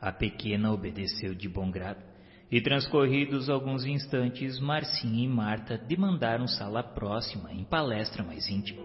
A 0.00 0.12
pequena 0.12 0.72
obedeceu 0.72 1.34
de 1.34 1.48
bom 1.48 1.70
grado 1.70 2.13
e 2.54 2.60
transcorridos 2.60 3.50
alguns 3.50 3.84
instantes, 3.84 4.60
Marcinha 4.60 5.24
e 5.24 5.28
Marta 5.28 5.76
demandaram 5.76 6.46
sala 6.46 6.84
próxima 6.84 7.52
em 7.52 7.64
palestra 7.64 8.22
mais 8.22 8.48
íntima. 8.48 8.80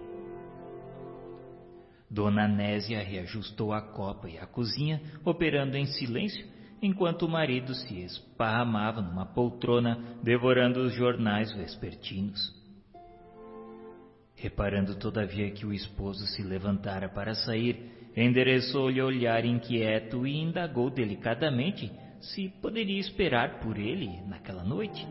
Dona 2.10 2.48
Nésia 2.48 3.00
reajustou 3.03 3.72
a 3.72 3.80
copa 3.80 4.28
e 4.28 4.40
a 4.40 4.48
cozinha, 4.48 5.00
operando 5.24 5.78
em 5.78 5.85
silêncio, 5.85 6.48
enquanto 6.82 7.28
o 7.28 7.30
marido 7.30 7.76
se 7.76 8.00
esparramava 8.00 9.03
numa 9.03 9.28
poltrona, 9.28 10.18
devorando 10.24 10.80
os 10.80 10.96
jornais 10.96 11.53
vespertinos. 11.53 12.52
Reparando 14.35 14.96
todavia 14.96 15.52
que 15.52 15.68
o 15.68 15.72
esposo 15.72 16.26
se 16.26 16.42
levantara 16.42 17.08
para 17.08 17.35
sair, 17.35 18.10
endereçou-lhe 18.18 19.00
olhar 19.00 19.46
inquieto 19.46 20.26
e 20.26 20.42
indagou 20.42 20.90
delicadamente 20.90 21.92
se 22.22 22.50
poderia 22.62 23.00
esperar 23.00 23.60
por 23.60 23.78
ele 23.78 24.22
naquela 24.24 24.64
noite. 24.64 25.08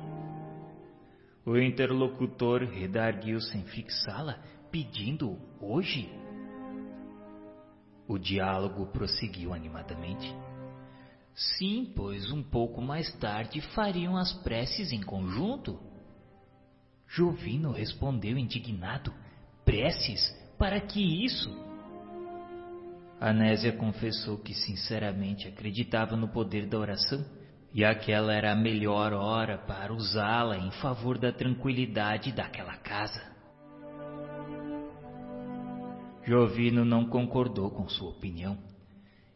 O 1.45 1.57
interlocutor 1.57 2.65
redarguiu 2.65 3.41
sem 3.41 3.63
fixá-la, 3.65 4.39
pedindo 4.71 5.39
hoje. 5.61 6.11
O 8.07 8.19
diálogo 8.19 8.87
prosseguiu 8.87 9.55
animadamente. 9.55 10.35
Sim, 11.35 11.93
pois 11.95 12.31
um 12.33 12.43
pouco 12.43 12.83
mais 12.83 13.13
tarde 13.19 13.61
fariam 13.75 14.17
as 14.17 14.33
preces 14.43 14.93
em 14.93 15.01
conjunto. 15.01 15.79
Jovino 17.07 17.73
respondeu 17.73 18.37
indignado: 18.37 19.15
Preces? 19.65 20.37
Para 20.59 20.81
que 20.81 21.25
isso? 21.25 21.68
Anésia 23.21 23.73
confessou 23.73 24.39
que 24.39 24.55
sinceramente 24.55 25.49
acreditava 25.49 26.17
no 26.17 26.29
poder 26.29 26.67
da 26.67 26.79
oração 26.79 27.25
e 27.75 27.85
aquela 27.85 28.33
era 28.33 28.53
a 28.53 28.57
melhor 28.57 29.13
hora 29.13 29.59
para 29.59 29.93
usá-la 29.93 30.57
em 30.57 30.71
favor 30.73 31.19
da 31.19 31.33
tranquilidade 31.33 32.33
daquela 32.33 32.77
casa. 32.77 33.21
Jovino 36.25 36.85
não 36.85 37.07
concordou 37.07 37.71
com 37.71 37.89
sua 37.89 38.11
opinião 38.11 38.57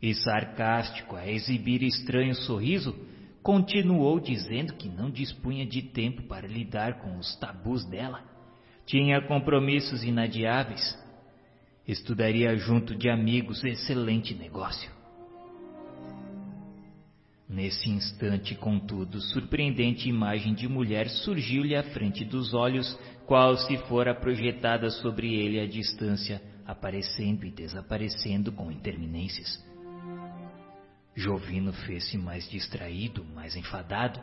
e, 0.01 0.15
sarcástico 0.15 1.17
a 1.17 1.27
exibir 1.27 1.83
estranho 1.83 2.35
sorriso, 2.35 2.95
continuou 3.43 4.21
dizendo 4.21 4.75
que 4.75 4.89
não 4.89 5.11
dispunha 5.11 5.67
de 5.67 5.83
tempo 5.83 6.23
para 6.25 6.47
lidar 6.47 7.01
com 7.01 7.19
os 7.19 7.35
tabus 7.37 7.85
dela. 7.87 8.23
Tinha 8.87 9.27
compromissos 9.27 10.05
inadiáveis 10.05 11.02
Estudaria 11.87 12.57
junto 12.57 12.95
de 12.95 13.11
amigos 13.11 13.65
excelente 13.65 14.35
negócio. 14.35 14.89
Nesse 17.49 17.91
instante, 17.91 18.55
contudo, 18.55 19.21
surpreendente 19.21 20.09
imagem 20.09 20.55
de 20.55 20.69
mulher 20.69 21.09
surgiu-lhe 21.09 21.75
à 21.75 21.83
frente 21.83 22.25
dos 22.25 22.55
olhos, 22.55 22.97
qual 23.27 23.57
se 23.57 23.77
fora 23.89 24.15
projetada 24.15 24.91
sobre 24.91 25.35
ele 25.35 25.59
à 25.59 25.67
distância, 25.67 26.41
aparecendo 26.65 27.45
e 27.45 27.51
desaparecendo 27.51 28.53
com 28.53 28.71
interminências. 28.71 29.63
Jovino 31.17 31.73
fez-se 31.73 32.17
mais 32.17 32.49
distraído, 32.49 33.25
mais 33.35 33.57
enfadado. 33.57 34.21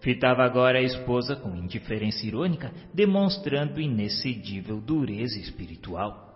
Fitava 0.00 0.42
agora 0.42 0.78
a 0.78 0.82
esposa 0.82 1.36
com 1.36 1.54
indiferença 1.54 2.24
irônica, 2.24 2.72
demonstrando 2.94 3.78
inexcedível 3.78 4.80
dureza 4.80 5.38
espiritual. 5.38 6.27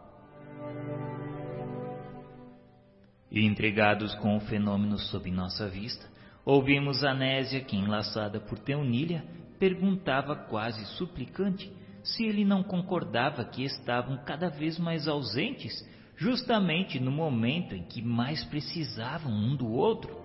E 3.31 3.44
intrigados 3.47 4.15
com 4.17 4.37
o 4.37 4.40
fenômeno 4.40 4.99
sob 4.99 5.31
nossa 5.31 5.69
vista, 5.69 6.06
ouvimos 6.44 7.03
Anésia 7.03 7.60
que, 7.62 7.76
enlaçada 7.76 8.38
por 8.40 8.58
Teunília, 8.58 9.24
perguntava 9.58 10.37
quase 10.37 10.85
suplicante 10.97 11.72
se 12.03 12.24
ele 12.24 12.44
não 12.44 12.62
concordava 12.62 13.44
que 13.44 13.62
estavam 13.65 14.19
cada 14.24 14.49
vez 14.49 14.78
mais 14.78 15.06
ausentes, 15.06 15.72
justamente 16.17 16.99
no 17.01 17.10
momento 17.10 17.74
em 17.74 17.85
que 17.85 18.03
mais 18.03 18.44
precisavam 18.44 19.33
um 19.33 19.56
do 19.56 19.71
outro. 19.71 20.21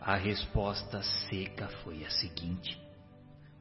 A 0.00 0.16
resposta 0.16 1.02
seca 1.28 1.68
foi 1.84 2.04
a 2.04 2.10
seguinte: 2.10 2.80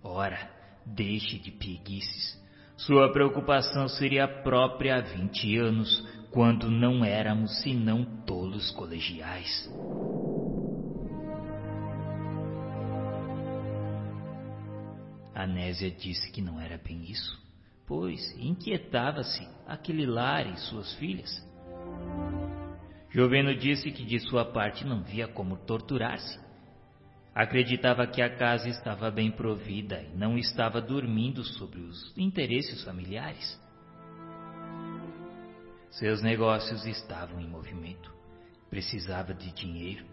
Ora, 0.04 0.50
deixe 0.86 1.40
de 1.40 1.52
preguiças. 1.52 2.45
Sua 2.78 3.12
preocupação 3.12 3.88
seria 3.88 4.28
própria 4.28 4.98
há 4.98 5.02
vinte 5.02 5.58
anos, 5.58 6.06
quando 6.32 6.70
não 6.70 7.06
éramos 7.06 7.62
senão 7.62 8.04
tolos 8.26 8.70
colegiais. 8.72 9.72
Anésia 15.34 15.90
disse 15.90 16.32
que 16.32 16.42
não 16.42 16.60
era 16.60 16.78
bem 16.78 17.04
isso, 17.10 17.42
pois 17.86 18.36
inquietava-se 18.38 19.48
aquele 19.66 20.06
lar 20.06 20.46
e 20.46 20.58
suas 20.58 20.94
filhas. 20.96 21.32
Joveno 23.10 23.56
disse 23.56 23.92
que 23.92 24.04
de 24.04 24.20
sua 24.20 24.44
parte 24.44 24.86
não 24.86 25.02
via 25.02 25.28
como 25.28 25.56
torturar-se. 25.56 26.45
Acreditava 27.36 28.08
que 28.08 28.22
a 28.22 28.34
casa 28.34 28.70
estava 28.70 29.12
bem 29.12 29.30
provida 29.30 30.02
e 30.02 30.18
não 30.18 30.38
estava 30.38 30.80
dormindo 30.80 31.44
sobre 31.44 31.82
os 31.82 32.18
interesses 32.18 32.82
familiares. 32.86 33.60
Seus 35.90 36.22
negócios 36.22 36.86
estavam 36.86 37.42
em 37.42 37.48
movimento. 37.48 38.10
Precisava 38.70 39.34
de 39.34 39.52
dinheiro. 39.52 40.06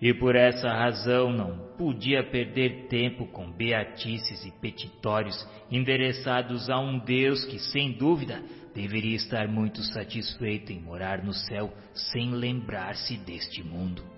E 0.00 0.12
por 0.12 0.34
essa 0.34 0.68
razão 0.68 1.32
não 1.32 1.76
podia 1.78 2.28
perder 2.28 2.88
tempo 2.88 3.26
com 3.28 3.52
beatices 3.52 4.44
e 4.44 4.50
petitórios 4.60 5.48
endereçados 5.70 6.68
a 6.68 6.78
um 6.80 6.98
Deus 6.98 7.44
que, 7.44 7.60
sem 7.60 7.92
dúvida, 7.92 8.42
deveria 8.74 9.14
estar 9.14 9.46
muito 9.46 9.80
satisfeito 9.80 10.72
em 10.72 10.80
morar 10.80 11.22
no 11.22 11.32
céu 11.32 11.72
sem 11.94 12.32
lembrar-se 12.32 13.16
deste 13.18 13.62
mundo. 13.62 14.13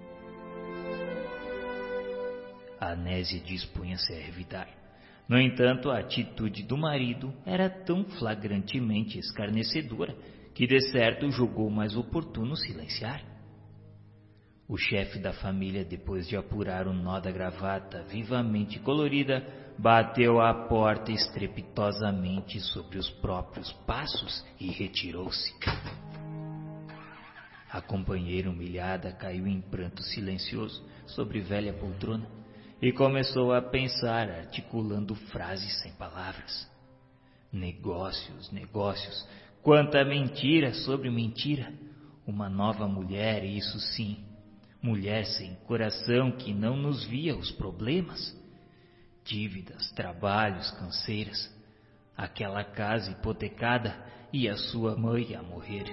A 2.78 2.92
Anésia 2.92 3.41
dispunha-se 3.41 4.12
a 4.12 4.17
revidar. 4.17 4.69
No 5.28 5.39
entanto, 5.41 5.91
a 5.91 5.99
atitude 5.99 6.62
do 6.62 6.76
marido 6.76 7.33
era 7.44 7.69
tão 7.69 8.05
flagrantemente 8.05 9.19
escarnecedora 9.19 10.15
que 10.55 10.67
de 10.67 10.81
certo 10.91 11.31
julgou 11.31 11.69
mais 11.69 11.97
oportuno 11.97 12.57
silenciar. 12.57 13.23
O 14.69 14.76
chefe 14.76 15.19
da 15.19 15.33
família, 15.33 15.85
depois 15.85 16.28
de 16.28 16.37
apurar 16.37 16.87
o 16.87 16.92
nó 16.92 17.21
da 17.21 17.31
gravata 17.31 18.03
vivamente 18.05 18.78
colorida, 18.81 19.47
bateu 19.78 20.41
a 20.41 20.53
porta 20.67 21.12
estrepitosamente 21.12 22.60
sobre 22.60 22.99
os 22.99 23.09
próprios 23.10 23.73
passos 23.87 24.44
e 24.60 24.69
retirou-se. 24.69 25.53
A 27.71 27.81
companheira 27.81 28.51
humilhada 28.51 29.12
caiu 29.12 29.47
em 29.47 29.60
pranto 29.60 30.03
silencioso 30.03 30.85
sobre 31.07 31.41
velha 31.41 31.73
poltrona 31.73 32.26
e 32.81 32.92
começou 32.92 33.53
a 33.53 33.62
pensar, 33.62 34.28
articulando 34.28 35.15
frases 35.15 35.81
sem 35.81 35.92
palavras. 35.92 36.71
Negócios, 37.53 38.51
negócios, 38.53 39.26
quanta 39.62 40.05
mentira 40.05 40.75
sobre 40.75 41.10
mentira. 41.10 41.73
Uma 42.26 42.51
nova 42.51 42.87
mulher, 42.87 43.44
isso 43.44 43.78
sim. 43.78 44.25
Mulher 44.83 45.25
sem 45.25 45.55
coração 45.67 46.33
que 46.33 46.53
não 46.53 46.76
nos 46.76 47.05
via 47.05 47.37
os 47.37 47.51
problemas. 47.53 48.37
Dívidas, 49.25 49.91
trabalhos, 49.92 50.71
canseiras. 50.73 51.51
Aquela 52.17 52.62
casa 52.62 53.10
hipotecada 53.10 53.97
e 54.33 54.49
a 54.49 54.57
sua 54.57 54.97
mãe 54.97 55.35
a 55.35 55.42
morrer. 55.42 55.87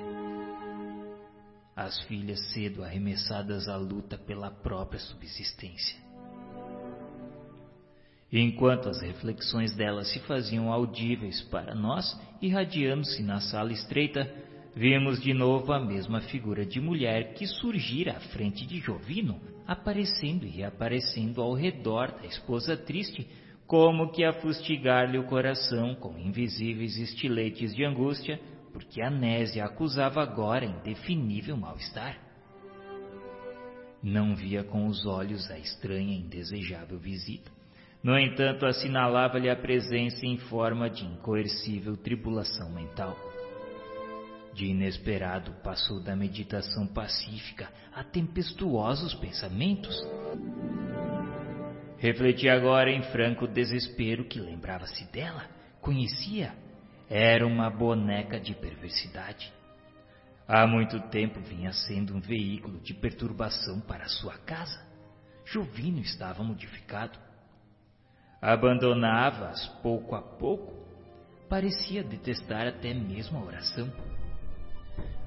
As 1.76 2.00
filhas 2.04 2.40
cedo 2.52 2.84
arremessadas 2.84 3.68
à 3.68 3.78
luta 3.78 4.18
pela 4.18 4.52
própria 4.52 5.00
subsistência. 5.00 6.03
Enquanto 8.36 8.90
as 8.90 9.00
reflexões 9.00 9.76
dela 9.76 10.04
se 10.04 10.20
faziam 10.22 10.74
audíveis 10.74 11.40
para 11.52 11.76
nós, 11.76 12.20
irradiando-se 12.42 13.22
na 13.22 13.40
sala 13.40 13.72
estreita, 13.72 14.28
vimos 14.76 15.22
de 15.22 15.36
novo 15.36 15.72
a 15.72 15.80
mesma 15.80 16.20
figura 16.20 16.66
de 16.66 16.82
mulher 16.82 17.36
que 17.36 17.46
surgira 17.46 18.14
à 18.14 18.20
frente 18.20 18.66
de 18.66 18.80
Jovino, 18.80 19.40
aparecendo 19.68 20.48
e 20.48 20.50
reaparecendo 20.50 21.44
ao 21.44 21.54
redor 21.54 22.12
da 22.12 22.26
esposa 22.26 22.76
triste, 22.76 23.28
como 23.68 24.12
que 24.12 24.24
a 24.24 24.34
fustigar-lhe 24.34 25.20
o 25.20 25.28
coração 25.28 25.94
com 25.94 26.18
invisíveis 26.18 26.98
estiletes 26.98 27.76
de 27.76 27.86
angústia, 27.86 28.42
porque 28.72 29.00
a 29.00 29.12
Nésia 29.12 29.64
acusava 29.64 30.24
agora 30.24 30.66
indefinível 30.66 31.56
mal-estar. 31.56 32.18
Não 34.02 34.36
via 34.36 34.64
com 34.64 34.88
os 34.88 35.06
olhos 35.06 35.52
a 35.52 35.60
estranha 35.60 36.16
e 36.16 36.22
indesejável 36.22 36.98
visita 36.98 37.53
no 38.04 38.20
entanto, 38.20 38.66
assinalava-lhe 38.66 39.50
a 39.50 39.56
presença 39.56 40.26
em 40.26 40.38
forma 40.38 40.90
de 40.90 41.06
incoercível 41.06 41.96
tribulação 41.96 42.70
mental. 42.70 43.18
De 44.54 44.66
inesperado, 44.66 45.54
passou 45.64 46.02
da 46.02 46.14
meditação 46.14 46.86
pacífica 46.86 47.70
a 47.96 48.04
tempestuosos 48.04 49.14
pensamentos. 49.16 49.96
Refleti 51.98 52.50
agora 52.50 52.92
em 52.92 53.02
franco 53.04 53.48
desespero 53.48 54.26
que 54.26 54.38
lembrava-se 54.38 55.10
dela, 55.10 55.46
conhecia. 55.80 56.54
Era 57.10 57.48
uma 57.48 57.70
boneca 57.70 58.38
de 58.38 58.54
perversidade. 58.54 59.52
Há 60.46 60.68
muito 60.68 61.00
tempo 61.08 61.40
vinha 61.40 61.72
sendo 61.72 62.16
um 62.16 62.20
veículo 62.20 62.80
de 62.82 62.94
perturbação 62.94 63.80
para 63.80 64.10
sua 64.10 64.38
casa. 64.40 64.86
Jovino 65.46 66.00
estava 66.00 66.44
modificado 66.44 67.18
abandonava-as 68.44 69.66
pouco 69.82 70.16
a 70.16 70.22
pouco, 70.22 70.74
parecia 71.50 72.04
detestar 72.04 72.68
até 72.68 72.94
mesmo 72.94 73.40
a 73.40 73.46
oração. 73.46 73.90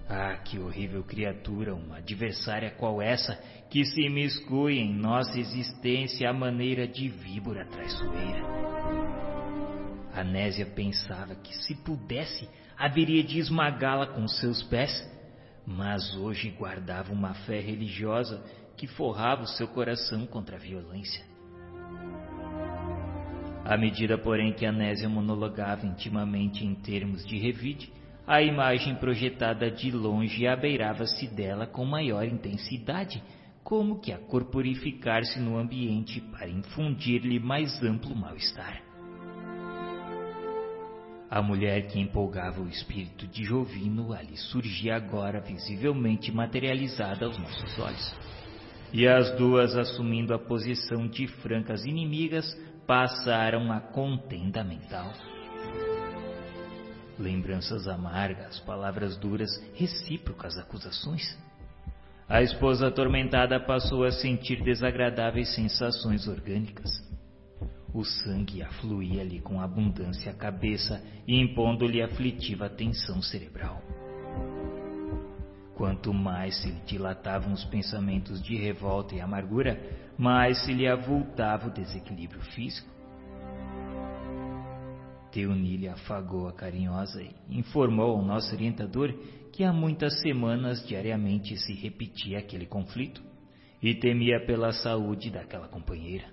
Ah, 0.06 0.36
que 0.44 0.58
horrível 0.58 1.02
criatura, 1.02 1.74
uma 1.74 1.96
adversária 1.96 2.70
qual 2.72 3.00
essa, 3.00 3.34
que 3.70 3.82
se 3.86 4.02
imiscui 4.02 4.78
em 4.78 4.94
nossa 4.94 5.40
existência 5.40 6.28
à 6.28 6.32
maneira 6.34 6.86
de 6.86 7.08
víbora 7.08 7.64
traiçoeira. 7.64 8.44
Anésia 10.14 10.66
pensava 10.66 11.34
que 11.36 11.56
se 11.56 11.74
pudesse, 11.74 12.46
haveria 12.76 13.24
de 13.24 13.38
esmagá-la 13.38 14.08
com 14.08 14.28
seus 14.28 14.62
pés, 14.64 14.92
mas 15.66 16.14
hoje 16.14 16.50
guardava 16.50 17.14
uma 17.14 17.32
fé 17.32 17.60
religiosa 17.60 18.44
que 18.76 18.86
forrava 18.86 19.42
o 19.42 19.48
seu 19.48 19.66
coração 19.68 20.26
contra 20.26 20.56
a 20.56 20.60
violência. 20.60 21.35
À 23.68 23.76
medida, 23.76 24.16
porém, 24.16 24.52
que 24.52 24.64
Anésia 24.64 25.08
monologava 25.08 25.84
intimamente 25.84 26.64
em 26.64 26.72
termos 26.76 27.26
de 27.26 27.36
revide, 27.36 27.92
a 28.24 28.40
imagem 28.40 28.94
projetada 28.94 29.68
de 29.68 29.90
longe 29.90 30.46
abeirava-se 30.46 31.26
dela 31.26 31.66
com 31.66 31.84
maior 31.84 32.24
intensidade, 32.24 33.20
como 33.64 33.98
que 33.98 34.12
a 34.12 34.18
corporificar-se 34.18 35.40
no 35.40 35.58
ambiente 35.58 36.20
para 36.20 36.48
infundir-lhe 36.48 37.40
mais 37.40 37.82
amplo 37.82 38.14
mal-estar. 38.14 38.80
A 41.28 41.42
mulher 41.42 41.88
que 41.88 41.98
empolgava 41.98 42.60
o 42.60 42.68
espírito 42.68 43.26
de 43.26 43.42
Jovino 43.42 44.12
ali 44.12 44.36
surgia 44.36 44.94
agora 44.94 45.40
visivelmente 45.40 46.30
materializada 46.30 47.26
aos 47.26 47.36
nossos 47.36 47.78
olhos. 47.80 48.14
E 48.92 49.08
as 49.08 49.36
duas, 49.36 49.76
assumindo 49.76 50.32
a 50.32 50.38
posição 50.38 51.08
de 51.08 51.26
francas 51.26 51.84
inimigas, 51.84 52.46
passaram 52.86 53.72
a 53.72 53.80
contenda 53.80 54.62
mental. 54.62 55.12
Lembranças 57.18 57.88
amargas, 57.88 58.60
palavras 58.60 59.16
duras, 59.16 59.50
recíprocas 59.74 60.56
acusações. 60.58 61.36
A 62.28 62.42
esposa 62.42 62.88
atormentada 62.88 63.58
passou 63.58 64.04
a 64.04 64.10
sentir 64.10 64.62
desagradáveis 64.62 65.54
sensações 65.54 66.28
orgânicas. 66.28 66.90
O 67.94 68.04
sangue 68.04 68.62
afluía-lhe 68.62 69.40
com 69.40 69.60
abundância 69.60 70.30
à 70.30 70.34
cabeça, 70.34 71.02
impondo-lhe 71.26 72.02
aflitiva 72.02 72.68
tensão 72.68 73.22
cerebral. 73.22 73.80
Quanto 75.76 76.10
mais 76.14 76.56
se 76.62 76.72
dilatavam 76.86 77.52
os 77.52 77.62
pensamentos 77.66 78.42
de 78.42 78.56
revolta 78.56 79.14
e 79.14 79.20
amargura, 79.20 79.78
mais 80.16 80.64
se 80.64 80.72
lhe 80.72 80.88
avultava 80.88 81.68
o 81.68 81.70
desequilíbrio 81.70 82.40
físico. 82.40 82.88
Teuni 85.30 85.76
lhe 85.76 85.86
afagou 85.86 86.48
a 86.48 86.52
carinhosa 86.54 87.22
e 87.22 87.58
informou 87.58 88.16
ao 88.16 88.24
nosso 88.24 88.54
orientador 88.54 89.12
que 89.52 89.64
há 89.64 89.70
muitas 89.70 90.18
semanas 90.22 90.82
diariamente 90.86 91.58
se 91.58 91.74
repetia 91.74 92.38
aquele 92.38 92.64
conflito 92.64 93.22
e 93.82 93.94
temia 93.94 94.42
pela 94.46 94.72
saúde 94.72 95.30
daquela 95.30 95.68
companheira. 95.68 96.24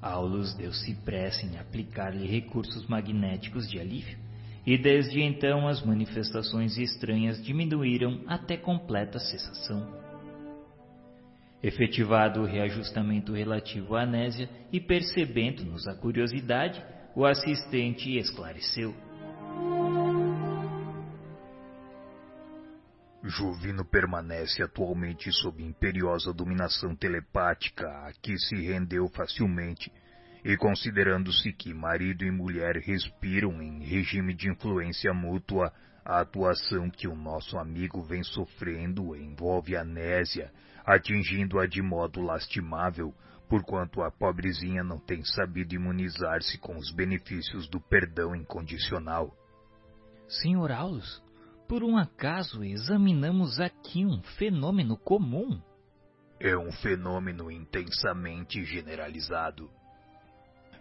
Aulus 0.00 0.54
deu-se 0.54 0.94
pressa 1.04 1.44
em 1.44 1.58
aplicar-lhe 1.58 2.24
recursos 2.28 2.86
magnéticos 2.86 3.68
de 3.68 3.80
alívio 3.80 4.25
e 4.66 4.76
desde 4.76 5.22
então 5.22 5.68
as 5.68 5.80
manifestações 5.84 6.76
estranhas 6.76 7.42
diminuíram 7.44 8.24
até 8.26 8.56
completa 8.56 9.20
cessação. 9.20 10.04
Efetivado 11.62 12.42
o 12.42 12.44
reajustamento 12.44 13.32
relativo 13.32 13.94
à 13.94 14.02
anésia 14.02 14.50
e 14.72 14.80
percebendo-nos 14.80 15.86
a 15.86 15.94
curiosidade, 15.94 16.84
o 17.14 17.24
assistente 17.24 18.18
esclareceu. 18.18 18.94
Juvino 23.22 23.84
permanece 23.84 24.62
atualmente 24.62 25.32
sob 25.32 25.62
imperiosa 25.62 26.32
dominação 26.32 26.94
telepática 26.94 27.88
a 27.88 28.12
que 28.22 28.38
se 28.38 28.54
rendeu 28.56 29.08
facilmente 29.08 29.90
e 30.46 30.56
considerando-se 30.56 31.52
que 31.52 31.74
marido 31.74 32.24
e 32.24 32.30
mulher 32.30 32.76
respiram 32.76 33.60
em 33.60 33.82
regime 33.82 34.32
de 34.32 34.48
influência 34.48 35.12
mútua, 35.12 35.72
a 36.04 36.20
atuação 36.20 36.88
que 36.88 37.08
o 37.08 37.16
nosso 37.16 37.58
amigo 37.58 38.00
vem 38.00 38.22
sofrendo 38.22 39.16
envolve 39.16 39.76
anésia, 39.76 40.52
atingindo-a 40.84 41.66
de 41.66 41.82
modo 41.82 42.20
lastimável, 42.22 43.12
porquanto 43.48 44.00
a 44.02 44.10
pobrezinha 44.12 44.84
não 44.84 45.00
tem 45.00 45.24
sabido 45.24 45.74
imunizar-se 45.74 46.58
com 46.58 46.76
os 46.76 46.92
benefícios 46.92 47.68
do 47.68 47.80
perdão 47.80 48.32
incondicional. 48.32 49.36
Senhor 50.28 50.70
Aulus, 50.70 51.20
por 51.66 51.82
um 51.82 51.96
acaso 51.96 52.62
examinamos 52.62 53.58
aqui 53.58 54.06
um 54.06 54.22
fenômeno 54.38 54.96
comum? 54.96 55.60
É 56.38 56.56
um 56.56 56.70
fenômeno 56.70 57.50
intensamente 57.50 58.64
generalizado. 58.64 59.68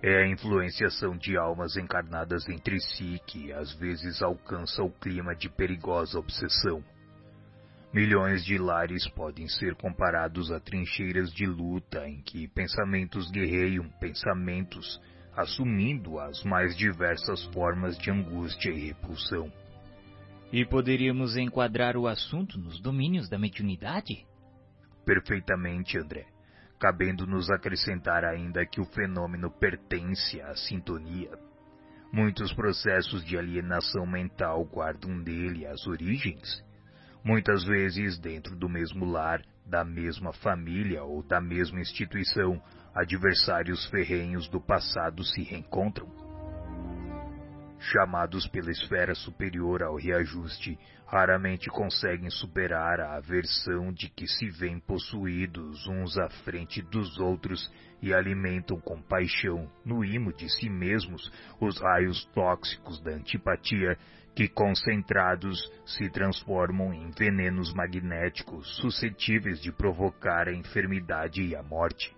É 0.08 0.22
a 0.22 0.28
influenciação 0.28 1.18
de 1.18 1.36
almas 1.36 1.76
encarnadas 1.78 2.48
entre 2.48 2.80
si 2.80 3.20
que 3.26 3.52
às 3.52 3.74
vezes 3.74 4.22
alcança 4.22 4.84
o 4.84 4.92
clima 4.92 5.36
de 5.36 5.50
perigosa 5.50 6.20
obsessão. 6.20 6.84
Milhões 7.92 8.46
de 8.46 8.56
lares 8.60 9.08
podem 9.08 9.48
ser 9.48 9.74
comparados 9.74 10.52
a 10.52 10.60
trincheiras 10.60 11.34
de 11.34 11.48
luta 11.48 12.08
em 12.08 12.22
que 12.22 12.48
pensamentos 12.50 13.32
guerreiam 13.32 13.90
pensamentos, 14.00 15.02
assumindo 15.36 16.20
as 16.20 16.44
mais 16.44 16.78
diversas 16.78 17.44
formas 17.46 17.98
de 17.98 18.12
angústia 18.12 18.70
e 18.70 18.86
repulsão. 18.90 19.52
E 20.54 20.64
poderíamos 20.64 21.36
enquadrar 21.36 21.98
o 21.98 22.08
assunto 22.08 22.60
nos 22.60 22.80
domínios 22.80 23.28
da 23.28 23.40
mediunidade? 23.40 24.24
Perfeitamente, 25.04 25.98
André. 25.98 26.35
Cabendo-nos 26.80 27.50
acrescentar 27.50 28.24
ainda 28.24 28.66
que 28.66 28.82
o 28.82 28.86
fenômeno 28.86 29.50
pertence 29.50 30.42
à 30.42 30.56
sintonia. 30.56 31.32
Muitos 32.12 32.54
processos 32.54 33.26
de 33.26 33.38
alienação 33.38 34.06
mental 34.06 34.64
guardam 34.66 35.16
nele 35.16 35.66
as 35.66 35.86
origens. 35.86 36.64
Muitas 37.24 37.66
vezes, 37.66 38.18
dentro 38.20 38.56
do 38.56 38.70
mesmo 38.70 39.06
lar, 39.06 39.42
da 39.66 39.84
mesma 39.84 40.32
família 40.32 41.04
ou 41.04 41.24
da 41.24 41.42
mesma 41.42 41.80
instituição, 41.80 42.62
adversários 42.94 43.86
ferrenhos 43.90 44.48
do 44.48 44.62
passado 44.62 45.24
se 45.24 45.42
reencontram. 45.42 46.25
Chamados 47.80 48.48
pela 48.48 48.72
esfera 48.72 49.14
superior 49.14 49.84
ao 49.84 49.98
reajuste, 49.98 50.78
raramente 51.06 51.70
conseguem 51.70 52.30
superar 52.30 53.00
a 53.00 53.16
aversão 53.18 53.92
de 53.92 54.10
que 54.10 54.28
se 54.28 54.50
veem 54.50 54.80
possuídos 54.80 55.86
uns 55.88 56.18
à 56.18 56.30
frente 56.44 56.82
dos 56.82 57.20
outros 57.20 57.72
e 58.02 58.14
alimentam 58.14 58.80
com 58.80 59.02
paixão, 59.02 59.70
no 59.84 60.04
imo 60.04 60.34
de 60.34 60.50
si 60.50 60.70
mesmos, 60.70 61.32
os 61.60 61.80
raios 61.80 62.26
tóxicos 62.34 63.00
da 63.02 63.12
antipatia 63.12 63.98
que 64.36 64.48
concentrados 64.50 65.58
se 65.86 66.10
transformam 66.10 66.94
em 66.94 67.10
venenos 67.12 67.74
magnéticos 67.74 68.68
suscetíveis 68.78 69.62
de 69.62 69.72
provocar 69.72 70.50
a 70.50 70.54
enfermidade 70.54 71.42
e 71.42 71.56
a 71.56 71.64
morte. 71.64 72.14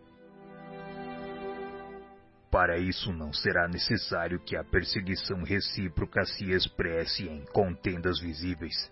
Para 2.58 2.80
isso 2.80 3.14
não 3.14 3.32
será 3.32 3.68
necessário 3.68 4.40
que 4.40 4.58
a 4.58 4.64
perseguição 4.64 5.44
recíproca 5.44 6.26
se 6.26 6.50
expresse 6.50 7.24
em 7.24 7.46
contendas 7.54 8.20
visíveis. 8.20 8.92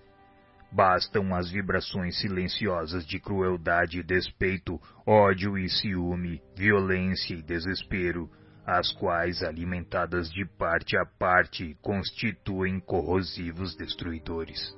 Bastam 0.72 1.34
as 1.34 1.50
vibrações 1.50 2.16
silenciosas 2.22 3.04
de 3.08 3.20
crueldade 3.20 3.98
e 3.98 4.04
despeito, 4.04 4.80
ódio 5.04 5.58
e 5.58 5.68
ciúme, 5.68 6.44
violência 6.56 7.34
e 7.34 7.42
desespero, 7.42 8.30
as 8.68 8.92
quais, 8.92 9.42
alimentadas 9.42 10.30
de 10.30 10.46
parte 10.46 10.96
a 10.96 11.06
parte, 11.18 11.76
constituem 11.82 12.80
corrosivos 12.80 13.76
destruidores. 13.76 14.78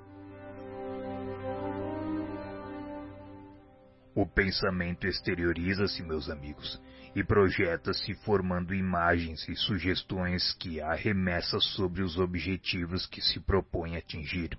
O 4.16 4.26
pensamento 4.26 5.06
exterioriza-se, 5.06 6.02
meus 6.04 6.30
amigos, 6.30 6.82
e 7.18 7.24
projeta-se 7.24 8.14
formando 8.14 8.76
imagens 8.76 9.50
e 9.50 9.56
sugestões 9.56 10.54
que 10.54 10.80
arremessa 10.80 11.60
sobre 11.60 12.04
os 12.04 12.20
objetivos 12.20 13.08
que 13.08 13.24
se 13.24 13.40
propõe 13.40 13.98
atingir. 13.98 14.56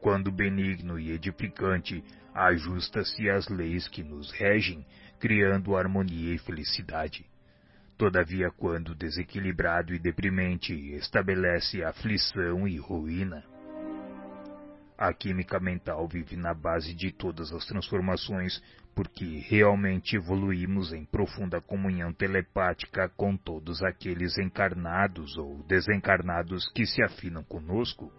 Quando 0.00 0.32
benigno 0.32 0.98
e 0.98 1.10
edificante, 1.10 2.02
ajusta-se 2.32 3.28
às 3.28 3.46
leis 3.50 3.86
que 3.86 4.02
nos 4.02 4.32
regem, 4.32 4.86
criando 5.20 5.76
harmonia 5.76 6.34
e 6.34 6.38
felicidade. 6.38 7.26
Todavia, 7.98 8.50
quando 8.50 8.94
desequilibrado 8.94 9.92
e 9.92 9.98
deprimente, 9.98 10.72
estabelece 10.94 11.84
aflição 11.84 12.66
e 12.66 12.78
ruína. 12.78 13.44
A 15.04 15.12
química 15.12 15.60
mental 15.60 16.08
vive 16.08 16.34
na 16.34 16.54
base 16.54 16.94
de 16.94 17.12
todas 17.12 17.52
as 17.52 17.66
transformações, 17.66 18.58
porque 18.94 19.44
realmente 19.50 20.16
evoluímos 20.16 20.94
em 20.94 21.04
profunda 21.04 21.60
comunhão 21.60 22.10
telepática 22.10 23.06
com 23.10 23.36
todos 23.36 23.82
aqueles 23.82 24.38
encarnados 24.38 25.36
ou 25.36 25.62
desencarnados 25.64 26.66
que 26.72 26.86
se 26.86 27.02
afinam 27.02 27.44
conosco. 27.44 28.10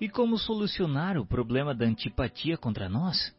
E 0.00 0.08
como 0.08 0.38
solucionar 0.38 1.18
o 1.18 1.26
problema 1.26 1.74
da 1.74 1.86
antipatia 1.86 2.56
contra 2.56 2.88
nós? 2.88 3.36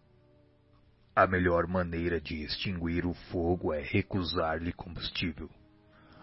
A 1.16 1.26
melhor 1.26 1.68
maneira 1.68 2.20
de 2.20 2.44
extinguir 2.44 3.06
o 3.06 3.14
fogo 3.32 3.74
é 3.74 3.82
recusar-lhe 3.82 4.74
combustível. 4.74 5.50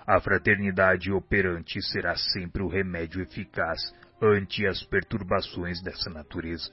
A 0.06 0.20
fraternidade 0.20 1.10
operante 1.10 1.80
será 1.80 2.14
sempre 2.16 2.62
o 2.62 2.68
remédio 2.68 3.22
eficaz 3.22 3.80
ante 4.20 4.67
as 4.67 4.83
perturbações 4.83 5.83
dessa 5.83 6.10
natureza. 6.10 6.70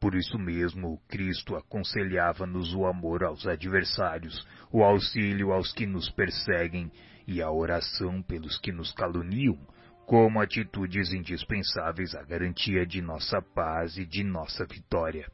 Por 0.00 0.14
isso 0.14 0.38
mesmo, 0.38 1.00
Cristo 1.08 1.54
aconselhava-nos 1.54 2.74
o 2.74 2.86
amor 2.86 3.22
aos 3.22 3.46
adversários, 3.46 4.46
o 4.72 4.82
auxílio 4.82 5.52
aos 5.52 5.72
que 5.72 5.86
nos 5.86 6.10
perseguem 6.10 6.90
e 7.26 7.40
a 7.40 7.50
oração 7.50 8.20
pelos 8.20 8.58
que 8.58 8.72
nos 8.72 8.92
caluniam, 8.92 9.56
como 10.04 10.40
atitudes 10.40 11.12
indispensáveis 11.12 12.14
à 12.14 12.22
garantia 12.22 12.84
de 12.84 13.00
nossa 13.00 13.40
paz 13.40 13.96
e 13.96 14.04
de 14.04 14.24
nossa 14.24 14.66
vitória. 14.66 15.30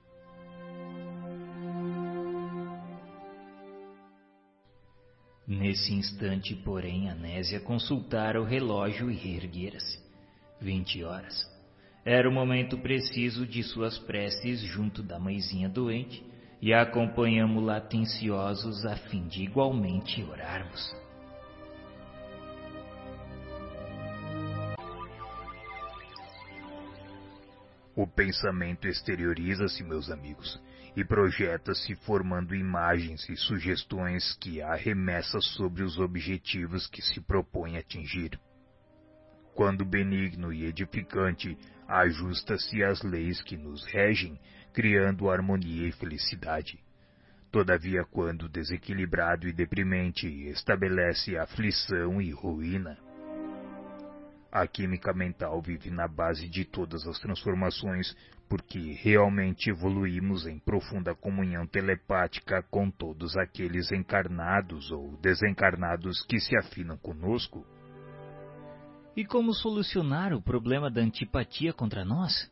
Nesse 5.47 5.95
instante, 5.95 6.55
porém, 6.55 7.09
Anésia 7.09 7.59
consultara 7.59 8.39
o 8.39 8.45
relógio 8.45 9.11
e 9.11 9.35
erguera-se. 9.35 10.08
20 10.61 11.05
horas. 11.05 11.59
Era 12.05 12.29
o 12.29 12.33
momento 12.33 12.79
preciso 12.79 13.47
de 13.47 13.63
suas 13.63 13.99
preces 13.99 14.61
junto 14.61 15.03
da 15.03 15.19
mãezinha 15.19 15.69
doente 15.69 16.25
e 16.61 16.73
a 16.73 16.83
acompanhamos-la 16.83 17.77
atenciosos 17.77 18.85
a 18.85 18.97
fim 18.97 19.27
de 19.29 19.43
igualmente 19.43 20.23
orarmos. 20.23 20.97
O 27.95 28.07
pensamento 28.07 28.87
exterioriza-se, 28.87 29.83
meus 29.83 30.09
amigos, 30.09 30.61
e 30.97 31.05
projeta-se 31.05 31.97
formando 31.97 32.55
imagens 32.55 33.29
e 33.29 33.37
sugestões 33.37 34.37
que 34.41 34.63
arremessa 34.63 35.41
sobre 35.41 35.83
os 35.83 35.99
objetivos 35.99 36.87
que 36.87 37.03
se 37.03 37.21
propõe 37.21 37.77
atingir. 37.77 38.39
Quando 39.59 39.85
benigno 39.85 40.53
e 40.53 40.67
edificante, 40.67 41.59
ajusta-se 41.89 42.81
às 42.85 43.03
leis 43.03 43.43
que 43.43 43.57
nos 43.57 43.85
regem, 43.87 44.39
criando 44.73 45.29
harmonia 45.29 45.89
e 45.89 45.91
felicidade. 45.91 46.79
Todavia, 47.51 48.05
quando 48.05 48.49
desequilibrado 48.49 49.49
e 49.49 49.53
deprimente, 49.53 50.29
estabelece 50.49 51.37
aflição 51.37 52.23
e 52.23 52.31
ruína. 52.31 52.97
A 54.53 54.65
química 54.65 55.13
mental 55.13 55.61
vive 55.61 55.91
na 55.91 56.07
base 56.07 56.49
de 56.49 56.65
todas 56.65 57.05
as 57.09 57.19
transformações, 57.19 58.17
porque 58.49 58.93
realmente 58.93 59.71
evoluímos 59.71 60.47
em 60.47 60.61
profunda 60.61 61.17
comunhão 61.17 61.67
telepática 61.67 62.63
com 62.71 62.89
todos 62.89 63.37
aqueles 63.37 63.91
encarnados 63.91 64.93
ou 64.93 65.17
desencarnados 65.21 66.25
que 66.29 66.39
se 66.39 66.57
afinam 66.57 66.97
conosco. 66.97 67.67
E 69.19 69.25
como 69.25 69.53
solucionar 69.53 70.33
o 70.33 70.41
problema 70.41 70.89
da 70.89 71.01
antipatia 71.01 71.73
contra 71.73 72.05
nós? 72.05 72.49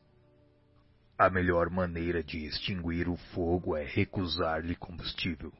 A 1.16 1.30
melhor 1.30 1.70
maneira 1.70 2.24
de 2.24 2.44
extinguir 2.44 3.08
o 3.08 3.14
fogo 3.32 3.76
é 3.76 3.84
recusar-lhe 3.84 4.74
combustível. 4.74 5.52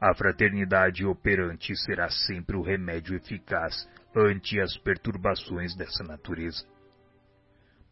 A 0.00 0.12
fraternidade 0.12 1.06
operante 1.06 1.76
será 1.76 2.10
sempre 2.10 2.56
o 2.56 2.62
remédio 2.62 3.14
eficaz 3.14 3.88
ante 4.12 4.60
as 4.60 4.76
perturbações 4.78 5.76
dessa 5.76 6.02
natureza. 6.02 6.66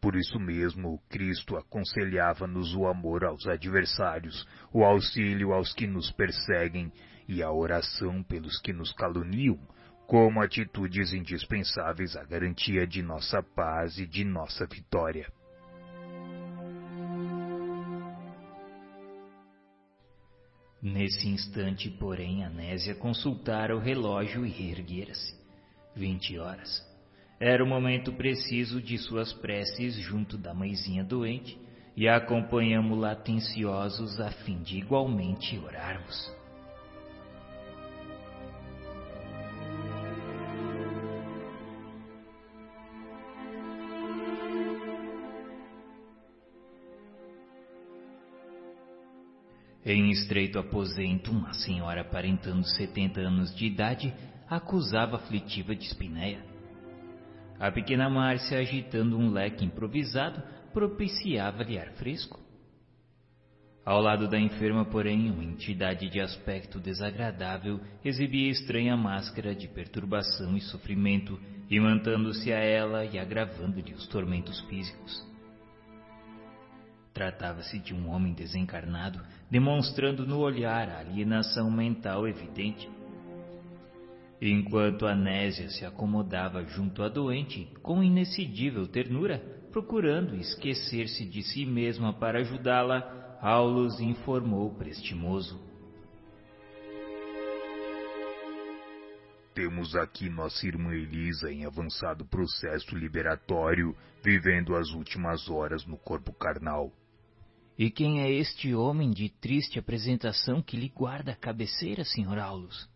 Por 0.01 0.13
isso 0.13 0.37
mesmo, 0.37 1.01
Cristo 1.07 1.55
aconselhava-nos 1.55 2.75
o 2.75 2.87
amor 2.87 3.23
aos 3.23 3.47
adversários, 3.47 4.45
o 4.73 4.83
auxílio 4.83 5.53
aos 5.53 5.73
que 5.73 5.87
nos 5.87 6.11
perseguem 6.11 6.91
e 7.25 7.41
a 7.41 7.49
oração 7.49 8.21
pelos 8.21 8.59
que 8.59 8.73
nos 8.73 8.91
caluniam, 8.91 9.57
como 10.07 10.41
atitudes 10.41 11.13
indispensáveis 11.13 12.15
à 12.15 12.23
garantia 12.23 12.85
de 12.85 13.01
nossa 13.01 13.41
paz 13.41 13.97
e 13.97 14.05
de 14.05 14.23
nossa 14.23 14.65
vitória. 14.65 15.31
Nesse 20.81 21.29
instante, 21.29 21.89
porém, 21.89 22.43
Anésia 22.43 22.93
consultara 22.93 23.73
o 23.73 23.79
relógio 23.79 24.45
e 24.45 24.49
reerguera-se. 24.49 25.33
Vinte 25.95 26.37
horas. 26.37 26.85
Era 27.39 27.63
o 27.63 27.67
momento 27.67 28.11
preciso 28.13 28.81
de 28.81 28.97
suas 28.97 29.31
preces 29.31 29.95
junto 29.95 30.37
da 30.37 30.53
mãezinha 30.53 31.03
doente, 31.03 31.57
e 31.95 32.07
acompanhamos-la 32.09 33.11
atenciosos 33.11 34.19
a 34.19 34.31
fim 34.31 34.61
de 34.61 34.77
igualmente 34.77 35.57
orarmos. 35.59 36.42
Em 49.85 50.11
estreito 50.11 50.57
aposento, 50.57 51.31
uma 51.31 51.53
senhora 51.53 52.01
aparentando 52.01 52.63
setenta 52.63 53.19
anos 53.19 53.53
de 53.53 53.65
idade 53.65 54.13
acusava 54.49 55.17
aflitiva 55.17 55.75
de 55.75 55.83
espinéia. 55.83 56.41
A 57.59 57.69
pequena 57.69 58.09
Márcia, 58.09 58.59
agitando 58.59 59.17
um 59.17 59.29
leque 59.29 59.65
improvisado, 59.65 60.41
propiciava-lhe 60.71 61.77
ar 61.77 61.91
fresco. 61.93 62.39
Ao 63.85 64.01
lado 64.01 64.29
da 64.29 64.39
enferma, 64.39 64.85
porém, 64.85 65.29
uma 65.29 65.43
entidade 65.43 66.09
de 66.09 66.21
aspecto 66.21 66.79
desagradável 66.79 67.81
exibia 68.05 68.49
estranha 68.49 68.95
máscara 68.95 69.53
de 69.53 69.67
perturbação 69.67 70.55
e 70.55 70.61
sofrimento, 70.61 71.37
imantando-se 71.69 72.53
a 72.53 72.59
ela 72.59 73.03
e 73.03 73.19
agravando-lhe 73.19 73.93
os 73.93 74.07
tormentos 74.07 74.61
físicos. 74.61 75.32
Tratava-se 77.13 77.77
de 77.77 77.93
um 77.93 78.09
homem 78.09 78.33
desencarnado, 78.33 79.21
demonstrando 79.49 80.25
no 80.25 80.39
olhar 80.39 80.89
a 80.89 80.99
alienação 80.99 81.69
mental 81.69 82.27
evidente. 82.27 82.89
Enquanto 84.41 85.05
Anésia 85.05 85.69
se 85.69 85.85
acomodava 85.85 86.65
junto 86.65 87.03
à 87.03 87.09
doente, 87.09 87.69
com 87.81 88.03
inexcedível 88.03 88.87
ternura, 88.87 89.37
procurando 89.71 90.35
esquecer-se 90.35 91.25
de 91.25 91.43
si 91.43 91.65
mesma 91.65 92.11
para 92.13 92.39
ajudá-la, 92.39 93.37
Aulus 93.41 93.99
informou 93.99 94.73
prestimoso. 94.73 95.61
Temos 99.53 99.95
aqui 99.95 100.29
nossa 100.29 100.65
irmã 100.65 100.93
Elisa 100.93 101.51
em 101.51 101.63
avançado 101.63 102.25
processo 102.25 102.95
liberatório, 102.95 103.95
vivendo 104.23 104.75
as 104.75 104.89
últimas 104.89 105.47
horas 105.47 105.85
no 105.85 105.95
corpo 105.95 106.33
carnal. 106.33 106.91
E 107.77 107.89
quem 107.89 108.21
é 108.21 108.31
este 108.31 108.73
homem 108.73 109.11
de 109.11 109.29
triste 109.29 109.79
apresentação 109.79 110.61
que 110.61 110.77
lhe 110.77 110.89
guarda 110.89 111.31
a 111.31 111.35
cabeceira, 111.35 112.03
Sr. 112.03 112.39
Aulus? 112.39 112.89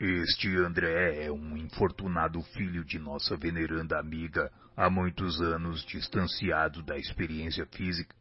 Este 0.00 0.48
André 0.56 1.26
é 1.26 1.30
um 1.30 1.56
infortunado 1.56 2.40
filho 2.54 2.84
de 2.84 2.98
nossa 2.98 3.36
veneranda 3.36 3.98
amiga, 3.98 4.50
há 4.76 4.90
muitos 4.90 5.40
anos 5.40 5.84
distanciado 5.84 6.82
da 6.82 6.96
experiência 6.96 7.66
física 7.66 8.14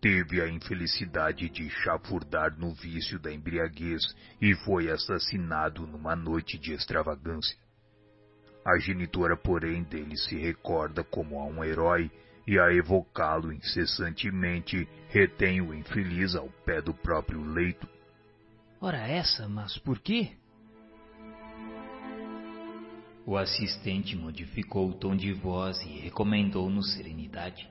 teve 0.00 0.40
a 0.40 0.48
infelicidade 0.48 1.48
de 1.48 1.68
chafurdar 1.70 2.56
no 2.58 2.72
vício 2.72 3.18
da 3.18 3.32
embriaguez 3.32 4.02
e 4.40 4.54
foi 4.64 4.90
assassinado 4.90 5.86
numa 5.86 6.14
noite 6.14 6.58
de 6.58 6.72
extravagância. 6.72 7.56
A 8.64 8.78
genitora, 8.78 9.36
porém, 9.36 9.82
dele 9.82 10.16
se 10.16 10.36
recorda 10.36 11.02
como 11.02 11.40
a 11.40 11.44
um 11.44 11.64
herói 11.64 12.10
e 12.48 12.58
a 12.58 12.72
evocá-lo 12.72 13.52
incessantemente 13.52 14.88
retém 15.08 15.60
o 15.60 15.72
infeliz 15.72 16.34
ao 16.34 16.48
pé 16.64 16.82
do 16.82 16.92
próprio 16.94 17.42
leito. 17.42 17.86
Ora 18.80 19.06
essa, 19.06 19.46
mas 19.48 19.76
por 19.78 20.00
quê? 20.00 20.32
O 23.26 23.36
assistente 23.36 24.16
modificou 24.16 24.88
o 24.88 24.94
tom 24.94 25.14
de 25.14 25.32
voz 25.32 25.80
e 25.82 26.00
recomendou-nos 26.00 26.94
serenidade 26.94 27.68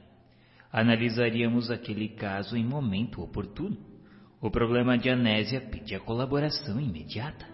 analisaríamos 0.71 1.71
aquele 1.71 2.09
caso 2.09 2.55
em 2.55 2.65
momento 2.65 3.21
oportuno. 3.21 3.77
O 4.39 4.51
problema 4.51 4.97
de 4.97 5.09
Anésia 5.09 5.59
pedia 5.59 5.99
colaboração 5.99 6.79
imediata. 6.79 7.45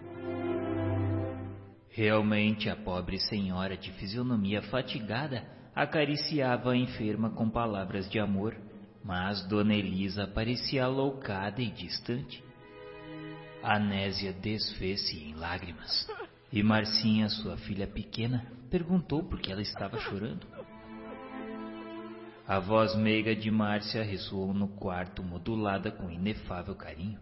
Realmente 1.88 2.68
a 2.68 2.76
pobre 2.76 3.18
senhora 3.18 3.76
de 3.76 3.90
fisionomia 3.92 4.60
fatigada 4.62 5.42
acariciava 5.74 6.72
a 6.72 6.76
enferma 6.76 7.30
com 7.30 7.48
palavras 7.50 8.08
de 8.08 8.18
amor, 8.18 8.56
mas 9.02 9.46
Dona 9.48 9.74
Elisa 9.74 10.26
parecia 10.26 10.86
loucada 10.86 11.60
e 11.60 11.70
distante. 11.70 12.42
Anésia 13.62 14.32
desfez-se 14.32 15.16
em 15.16 15.34
lágrimas, 15.34 16.08
e 16.52 16.62
Marcinha, 16.62 17.28
sua 17.28 17.56
filha 17.56 17.86
pequena, 17.86 18.46
perguntou 18.70 19.22
por 19.22 19.40
que 19.40 19.50
ela 19.50 19.62
estava 19.62 19.98
chorando. 19.98 20.46
A 22.46 22.58
voz 22.58 22.94
meiga 22.94 23.34
de 23.34 23.50
Márcia 23.50 24.02
ressoou 24.02 24.52
no 24.52 24.68
quarto, 24.68 25.22
modulada 25.22 25.90
com 25.90 26.10
inefável 26.10 26.74
carinho. 26.74 27.18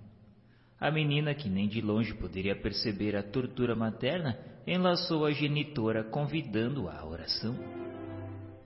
A 0.80 0.90
menina, 0.90 1.32
que 1.32 1.48
nem 1.48 1.68
de 1.68 1.80
longe 1.80 2.12
poderia 2.12 2.56
perceber 2.56 3.14
a 3.14 3.22
tortura 3.22 3.76
materna, 3.76 4.36
enlaçou 4.66 5.24
a 5.24 5.30
genitora, 5.30 6.02
convidando-a 6.02 6.98
à 6.98 7.06
oração. 7.06 7.54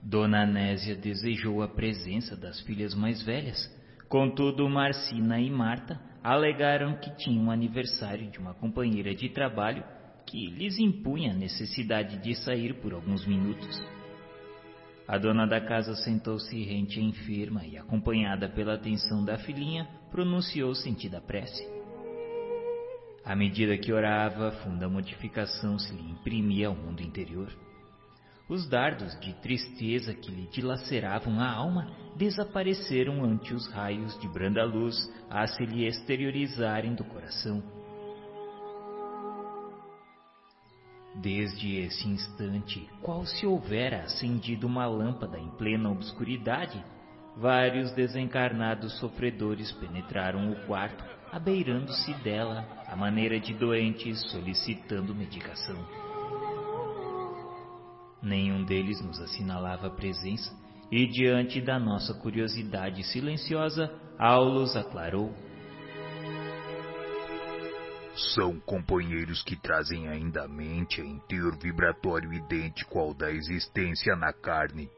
Dona 0.09 0.43
Anésia 0.43 0.95
desejou 0.95 1.61
a 1.61 1.67
presença 1.67 2.33
das 2.37 2.61
filhas 2.61 2.95
mais 2.95 3.21
velhas. 3.23 3.69
Contudo, 4.07 4.69
Marcina 4.69 5.37
e 5.37 5.49
Marta 5.49 5.99
alegaram 6.23 6.95
que 6.95 7.13
tinham 7.17 7.51
aniversário 7.51 8.31
de 8.31 8.39
uma 8.39 8.53
companheira 8.53 9.13
de 9.13 9.27
trabalho 9.27 9.83
que 10.25 10.47
lhes 10.47 10.79
impunha 10.79 11.31
a 11.31 11.35
necessidade 11.35 12.19
de 12.19 12.33
sair 12.35 12.75
por 12.75 12.93
alguns 12.93 13.27
minutos. 13.27 13.83
A 15.05 15.17
dona 15.17 15.45
da 15.45 15.59
casa 15.59 15.93
sentou-se 15.95 16.55
rente 16.63 17.01
à 17.01 17.03
enferma 17.03 17.65
e, 17.65 17.77
acompanhada 17.77 18.47
pela 18.47 18.75
atenção 18.75 19.25
da 19.25 19.37
filhinha, 19.37 19.89
pronunciou 20.09 20.73
sentida 20.73 21.19
prece. 21.19 21.67
À 23.25 23.35
medida 23.35 23.77
que 23.77 23.91
orava, 23.91 24.51
funda 24.63 24.87
modificação 24.87 25.77
se 25.77 25.93
lhe 25.93 26.11
imprimia 26.11 26.69
ao 26.69 26.75
mundo 26.75 27.01
interior. 27.01 27.66
Os 28.49 28.65
dardos 28.67 29.19
de 29.19 29.33
tristeza 29.41 30.13
que 30.13 30.31
lhe 30.31 30.47
dilaceravam 30.47 31.39
a 31.39 31.51
alma 31.51 31.91
desapareceram 32.15 33.23
ante 33.23 33.53
os 33.53 33.67
raios 33.67 34.17
de 34.21 34.27
branda 34.27 34.63
luz 34.63 34.95
a 35.29 35.45
se 35.45 35.65
lhe 35.65 35.85
exteriorizarem 35.85 36.95
do 36.95 37.03
coração. 37.03 37.61
Desde 41.15 41.75
esse 41.77 42.07
instante, 42.07 42.87
qual 43.01 43.25
se 43.25 43.45
houvera 43.45 44.03
acendido 44.03 44.65
uma 44.65 44.85
lâmpada 44.85 45.37
em 45.37 45.49
plena 45.49 45.89
obscuridade, 45.89 46.81
vários 47.35 47.91
desencarnados 47.91 48.97
sofredores 48.99 49.71
penetraram 49.73 50.51
o 50.51 50.55
quarto, 50.67 51.03
abeirando-se 51.31 52.13
dela, 52.23 52.65
à 52.87 52.95
maneira 52.95 53.39
de 53.39 53.53
doentes 53.53 54.21
solicitando 54.31 55.13
medicação. 55.13 56.06
Nenhum 58.27 58.65
deles 58.65 58.99
nos 59.01 59.21
assinalava 59.21 59.87
a 59.87 59.89
presença, 59.89 60.53
e 60.91 61.07
diante 61.07 61.61
da 61.61 61.79
nossa 61.79 62.13
curiosidade 62.13 63.01
silenciosa, 63.03 63.89
Aulus 64.19 64.75
aclarou 64.75 65.33
são 68.33 68.59
companheiros 68.61 69.43
que 69.43 69.55
trazem 69.55 70.07
ainda 70.07 70.45
à 70.45 70.47
mente 70.47 70.99
em 71.01 71.19
teor 71.27 71.55
vibratório 71.59 72.33
idêntico 72.33 72.97
ao 72.97 73.13
da 73.13 73.31
existência 73.31 74.15
na 74.15 74.33
carne. 74.33 74.89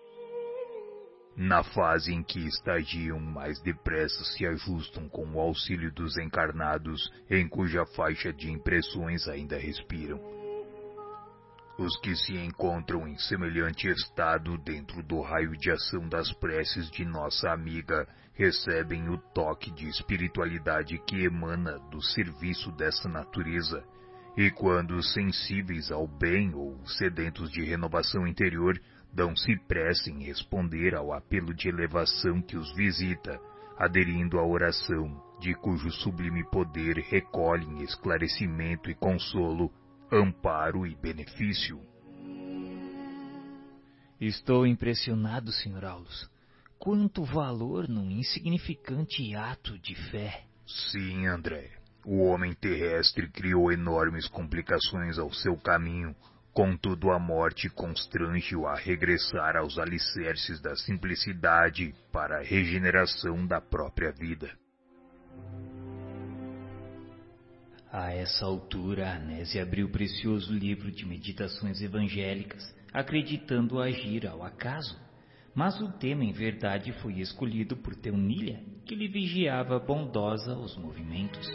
Na 1.35 1.61
fase 1.61 2.13
em 2.13 2.23
que 2.23 2.39
estagiam 2.47 3.19
mais 3.19 3.61
depressa 3.61 4.23
se 4.23 4.45
ajustam 4.45 5.09
com 5.09 5.25
o 5.33 5.39
auxílio 5.39 5.91
dos 5.93 6.17
encarnados 6.17 7.11
em 7.29 7.47
cuja 7.47 7.85
faixa 7.85 8.31
de 8.31 8.49
impressões 8.49 9.27
ainda 9.27 9.57
respiram. 9.57 10.38
Os 11.79 11.97
que 12.01 12.13
se 12.13 12.35
encontram 12.35 13.07
em 13.07 13.17
semelhante 13.17 13.87
estado 13.87 14.57
dentro 14.57 15.01
do 15.01 15.21
raio 15.21 15.55
de 15.57 15.71
ação 15.71 16.09
das 16.09 16.29
preces 16.33 16.91
de 16.91 17.05
nossa 17.05 17.51
amiga 17.51 18.05
recebem 18.33 19.07
o 19.07 19.17
toque 19.33 19.71
de 19.71 19.87
espiritualidade 19.87 20.99
que 21.07 21.23
emana 21.23 21.79
do 21.89 22.01
serviço 22.01 22.69
dessa 22.73 23.07
natureza, 23.07 23.81
e 24.35 24.51
quando 24.51 25.01
sensíveis 25.01 25.89
ao 25.89 26.05
bem 26.05 26.53
ou 26.53 26.85
sedentos 26.85 27.49
de 27.49 27.63
renovação 27.63 28.27
interior, 28.27 28.77
dão-se 29.13 29.57
pressa 29.65 30.11
em 30.11 30.25
responder 30.25 30.93
ao 30.93 31.13
apelo 31.13 31.53
de 31.53 31.69
elevação 31.69 32.41
que 32.41 32.57
os 32.57 32.75
visita, 32.75 33.39
aderindo 33.77 34.37
à 34.37 34.45
oração, 34.45 35.17
de 35.39 35.53
cujo 35.53 35.89
sublime 35.91 36.43
poder 36.51 36.97
recolhem 37.09 37.81
esclarecimento 37.83 38.91
e 38.91 38.95
consolo, 38.95 39.71
amparo 40.11 40.85
e 40.85 40.95
benefício. 40.95 41.79
Estou 44.19 44.67
impressionado, 44.67 45.51
Sr. 45.51 45.85
Aulus 45.85 46.29
quanto 46.79 47.25
valor 47.25 47.89
num 47.89 48.09
insignificante 48.09 49.35
ato 49.35 49.77
de 49.77 49.93
fé. 50.09 50.45
Sim, 50.65 51.27
André. 51.27 51.69
O 52.05 52.23
homem 52.23 52.53
terrestre 52.53 53.29
criou 53.29 53.69
enormes 53.69 54.27
complicações 54.29 55.19
ao 55.19 55.31
seu 55.33 55.57
caminho, 55.57 56.15
contudo 56.53 57.11
a 57.11 57.19
morte 57.19 57.69
constrange-o 57.69 58.65
a 58.65 58.75
regressar 58.75 59.57
aos 59.57 59.77
alicerces 59.77 60.61
da 60.61 60.75
simplicidade 60.77 61.93
para 62.13 62.39
a 62.39 62.43
regeneração 62.43 63.45
da 63.45 63.59
própria 63.59 64.13
vida. 64.13 64.49
A 67.91 68.13
essa 68.13 68.45
altura, 68.45 69.13
Anese 69.13 69.59
abriu 69.59 69.87
o 69.87 69.91
precioso 69.91 70.53
livro 70.53 70.91
de 70.91 71.05
meditações 71.05 71.81
evangélicas, 71.81 72.63
acreditando 72.93 73.81
agir 73.81 74.27
ao 74.27 74.43
acaso 74.43 75.09
mas 75.59 75.79
o 75.81 75.91
tema 75.91 76.23
em 76.23 76.31
verdade 76.31 76.93
foi 77.01 77.19
escolhido 77.19 77.75
por 77.75 77.95
Teunilha, 77.95 78.61
que 78.85 78.95
lhe 78.95 79.07
vigiava 79.07 79.79
bondosa 79.79 80.55
os 80.55 80.77
movimentos. 80.77 81.47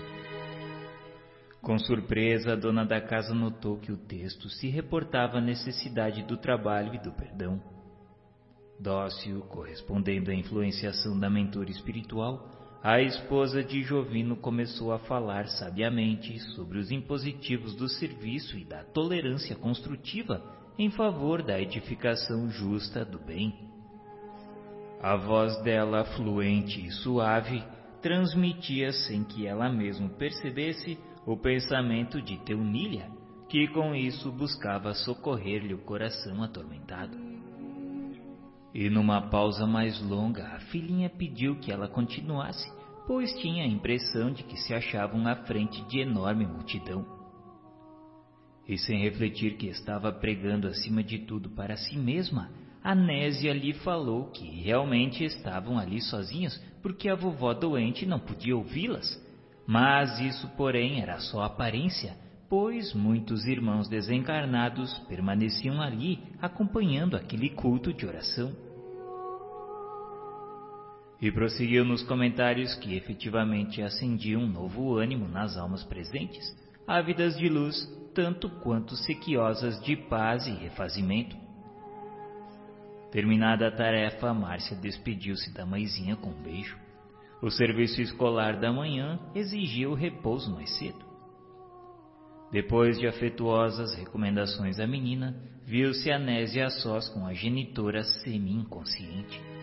Com 1.63 1.79
surpresa, 1.79 2.53
a 2.53 2.57
dona 2.57 2.85
da 2.85 3.01
casa 3.01 3.35
notou 3.35 3.79
que 3.79 3.91
o 3.91 3.97
texto 3.97 4.51
se 4.51 4.69
reportava 4.69 5.39
à 5.39 5.41
necessidade 5.41 6.23
do 6.25 6.37
trabalho 6.37 6.95
e 6.95 6.99
do 6.99 7.13
perdão. 7.13 7.63
Dócil, 8.79 9.41
correspondendo 9.43 10.31
à 10.31 10.35
influenciação 10.35 11.19
da 11.19 11.31
mentora 11.31 11.71
espiritual, 11.71 12.51
a 12.85 13.01
esposa 13.01 13.65
de 13.65 13.83
Jovino 13.83 14.37
começou 14.37 14.93
a 14.93 14.99
falar 14.99 15.47
sabiamente 15.49 16.39
sobre 16.55 16.77
os 16.77 16.91
impositivos 16.91 17.75
do 17.75 17.89
serviço 17.89 18.59
e 18.59 18.65
da 18.67 18.85
tolerância 18.85 19.57
construtiva 19.57 20.45
em 20.79 20.91
favor 20.91 21.43
da 21.43 21.59
edificação 21.59 22.51
justa 22.51 23.03
do 23.03 23.19
bem. 23.19 23.55
A 25.03 25.17
voz 25.17 25.57
dela, 25.63 26.05
fluente 26.05 26.85
e 26.87 26.91
suave, 26.91 27.65
transmitia 28.03 28.93
sem 28.93 29.25
que 29.25 29.47
ela 29.47 29.71
mesma 29.71 30.11
percebesse 30.11 30.99
o 31.25 31.39
pensamento 31.39 32.21
de 32.21 32.37
Teunília, 32.45 33.09
que 33.49 33.67
com 33.69 33.95
isso 33.95 34.31
buscava 34.31 34.93
socorrer-lhe 34.93 35.73
o 35.73 35.79
coração 35.79 36.43
atormentado. 36.43 37.17
E 38.75 38.91
numa 38.91 39.31
pausa 39.31 39.69
mais 39.69 40.03
longa, 40.03 40.49
a 40.49 40.59
filhinha 40.59 41.09
pediu 41.09 41.55
que 41.61 41.71
ela 41.71 41.87
continuasse, 41.87 42.69
pois 43.07 43.33
tinha 43.41 43.65
a 43.65 43.69
impressão 43.69 44.33
de 44.33 44.43
que 44.45 44.57
se 44.57 44.73
achavam 44.75 45.27
à 45.27 45.37
frente 45.45 45.85
de 45.87 46.01
enorme 46.01 46.47
multidão. 46.47 47.05
E 48.67 48.79
sem 48.79 49.03
refletir 49.03 49.57
que 49.57 49.67
estava 49.67 50.11
pregando 50.11 50.67
acima 50.67 51.03
de 51.03 51.19
tudo 51.19 51.51
para 51.51 51.77
si 51.77 51.99
mesma, 51.99 52.51
Anésia 52.83 53.53
lhe 53.53 53.75
falou 53.75 54.31
que 54.31 54.45
realmente 54.63 55.25
estavam 55.25 55.79
ali 55.79 56.01
sozinhas 56.01 56.57
porque 56.83 57.09
a 57.09 57.15
vovó 57.15 57.53
doente 57.53 58.07
não 58.07 58.19
podia 58.19 58.57
ouvi-las. 58.57 59.23
Mas 59.67 60.21
isso, 60.21 60.49
porém, 60.57 61.01
era 61.01 61.19
só 61.19 61.43
aparência, 61.43 62.17
pois 62.49 62.93
muitos 62.95 63.47
irmãos 63.47 63.89
desencarnados 63.89 64.99
permaneciam 65.09 65.81
ali 65.81 66.19
acompanhando 66.41 67.17
aquele 67.17 67.51
culto 67.51 67.93
de 67.93 68.07
oração. 68.07 68.64
E 71.25 71.33
prosseguiu 71.33 71.87
nos 71.87 72.03
comentários 72.03 72.75
que 72.75 72.95
efetivamente 72.95 73.81
acendiam 73.81 74.43
um 74.43 74.47
novo 74.47 74.99
ânimo 74.99 75.27
nas 75.27 75.57
almas 75.57 75.83
presentes, 75.83 76.55
ávidas 76.87 77.35
de 77.39 77.49
luz, 77.49 77.91
tanto 78.15 78.51
quanto 78.61 78.95
sequiosas 78.95 79.83
de 79.83 79.97
paz 79.97 80.47
e 80.47 80.51
refazimento. 80.51 81.35
Terminada 83.11 83.69
a 83.69 83.71
tarefa, 83.71 84.35
Márcia 84.35 84.77
despediu-se 84.77 85.51
da 85.55 85.65
mãezinha 85.65 86.15
com 86.15 86.29
um 86.29 86.43
beijo. 86.43 86.77
O 87.41 87.51
serviço 87.51 88.03
escolar 88.03 88.61
da 88.61 88.71
manhã 88.71 89.19
exigia 89.35 89.89
o 89.89 89.95
repouso 89.95 90.55
mais 90.55 90.77
cedo. 90.77 91.07
Depois 92.53 92.99
de 92.99 93.07
afetuosas 93.07 93.95
recomendações 93.95 94.79
à 94.79 94.87
menina, 94.87 95.35
viu-se 95.65 96.11
Anésia 96.11 96.67
a 96.67 96.71
sós 96.71 97.09
com 97.09 97.27
a 97.27 97.33
genitora 97.33 98.05
semi-inconsciente. 98.05 99.54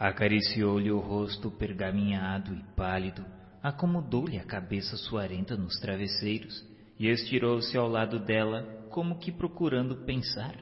Acariciou-lhe 0.00 0.90
o 0.90 0.98
rosto 0.98 1.50
pergaminhado 1.50 2.54
e 2.54 2.62
pálido, 2.74 3.22
acomodou-lhe 3.62 4.38
a 4.38 4.44
cabeça 4.44 4.96
suarenta 4.96 5.58
nos 5.58 5.78
travesseiros 5.78 6.64
e 6.98 7.06
estirou-se 7.06 7.76
ao 7.76 7.86
lado 7.86 8.18
dela, 8.18 8.62
como 8.88 9.18
que 9.18 9.30
procurando 9.30 10.06
pensar. 10.06 10.56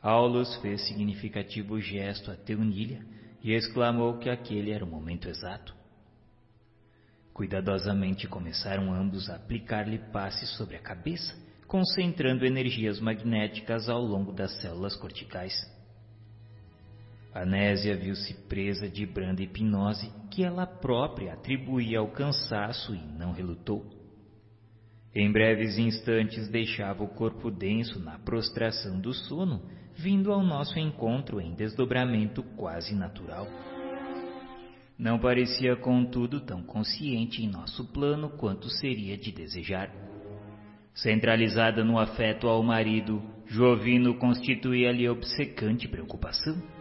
Aulus 0.00 0.54
fez 0.58 0.86
significativo 0.86 1.80
gesto 1.80 2.30
a 2.30 2.36
Teunília 2.36 3.04
e 3.42 3.52
exclamou 3.52 4.18
que 4.18 4.30
aquele 4.30 4.70
era 4.70 4.84
o 4.84 4.88
momento 4.88 5.28
exato. 5.28 5.74
Cuidadosamente 7.32 8.28
começaram 8.28 8.94
ambos 8.94 9.28
a 9.28 9.34
aplicar-lhe 9.34 9.98
passes 10.12 10.48
sobre 10.56 10.76
a 10.76 10.80
cabeça, 10.80 11.34
concentrando 11.66 12.46
energias 12.46 13.00
magnéticas 13.00 13.88
ao 13.88 14.00
longo 14.00 14.30
das 14.30 14.60
células 14.60 14.94
corticais. 14.94 15.73
Anésia 17.34 17.96
viu-se 17.96 18.32
presa 18.48 18.88
de 18.88 19.04
branda 19.04 19.42
hipnose 19.42 20.08
que 20.30 20.44
ela 20.44 20.66
própria 20.66 21.32
atribuía 21.32 21.98
ao 21.98 22.06
cansaço 22.06 22.94
e 22.94 23.02
não 23.18 23.32
relutou. 23.32 23.84
Em 25.12 25.30
breves 25.32 25.76
instantes 25.76 26.48
deixava 26.48 27.02
o 27.02 27.08
corpo 27.08 27.50
denso 27.50 27.98
na 27.98 28.20
prostração 28.20 29.00
do 29.00 29.12
sono, 29.12 29.62
vindo 29.96 30.32
ao 30.32 30.44
nosso 30.44 30.78
encontro 30.78 31.40
em 31.40 31.54
desdobramento 31.54 32.40
quase 32.56 32.94
natural. 32.94 33.48
Não 34.96 35.18
parecia, 35.18 35.74
contudo, 35.74 36.40
tão 36.40 36.62
consciente 36.62 37.42
em 37.42 37.48
nosso 37.48 37.84
plano 37.92 38.30
quanto 38.30 38.68
seria 38.68 39.18
de 39.18 39.32
desejar. 39.32 39.90
Centralizada 40.94 41.82
no 41.82 41.98
afeto 41.98 42.46
ao 42.46 42.62
marido, 42.62 43.20
Jovino 43.46 44.14
constituía-lhe 44.18 45.08
obcecante 45.08 45.88
preocupação. 45.88 46.73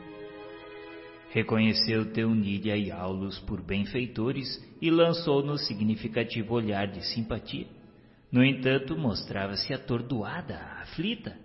Reconheceu 1.34 2.14
Teunília 2.14 2.78
e 2.78 2.92
Aulus 2.92 3.40
por 3.40 3.60
benfeitores 3.60 4.64
e 4.80 4.92
lançou-nos 4.92 5.66
significativo 5.66 6.54
olhar 6.54 6.86
de 6.86 7.04
simpatia. 7.08 7.66
No 8.32 8.46
entanto, 8.46 8.96
mostrava-se 8.96 9.74
atordoada, 9.74 10.60
aflita. 10.80 11.36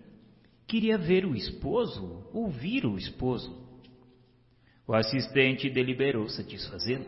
Queria 0.67 0.99
ver 0.99 1.25
o 1.25 1.35
esposo, 1.35 2.23
ouvir 2.35 2.85
o 2.85 2.99
esposo. 2.99 3.67
O 4.87 4.93
assistente 4.93 5.71
deliberou 5.71 6.29
satisfazê-lo. 6.29 7.07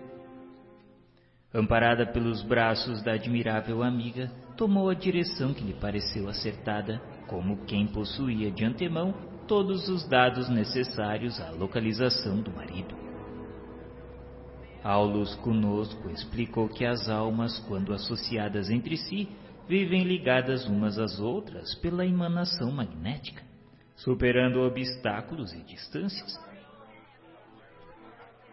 Amparada 1.53 2.07
pelos 2.07 2.41
braços 2.41 3.03
da 3.03 3.13
admirável 3.13 3.83
amiga, 3.83 4.33
tomou 4.57 4.89
a 4.89 4.95
direção 4.95 5.53
que 5.53 5.65
lhe 5.65 5.75
pareceu 5.75 6.31
acertada, 6.31 6.99
como 7.27 7.63
quem 7.67 7.87
possuía 7.89 8.51
de 8.51 8.65
antemão 8.65 9.15
todos 9.51 9.89
os 9.89 10.07
dados 10.07 10.49
necessários 10.49 11.41
à 11.41 11.51
localização 11.51 12.41
do 12.41 12.53
marido. 12.53 12.95
Aulus 14.81 15.35
conosco 15.35 16.09
explicou 16.09 16.69
que 16.69 16.85
as 16.85 17.09
almas, 17.09 17.59
quando 17.67 17.93
associadas 17.93 18.71
entre 18.71 18.97
si, 18.97 19.29
vivem 19.69 20.05
ligadas 20.05 20.69
umas 20.69 21.01
às 21.01 21.19
outras 21.19 21.75
pela 21.75 22.07
emanação 22.07 22.71
magnética, 22.71 23.43
superando 23.97 24.61
obstáculos 24.61 25.53
e 25.53 25.65
distâncias. 25.65 26.39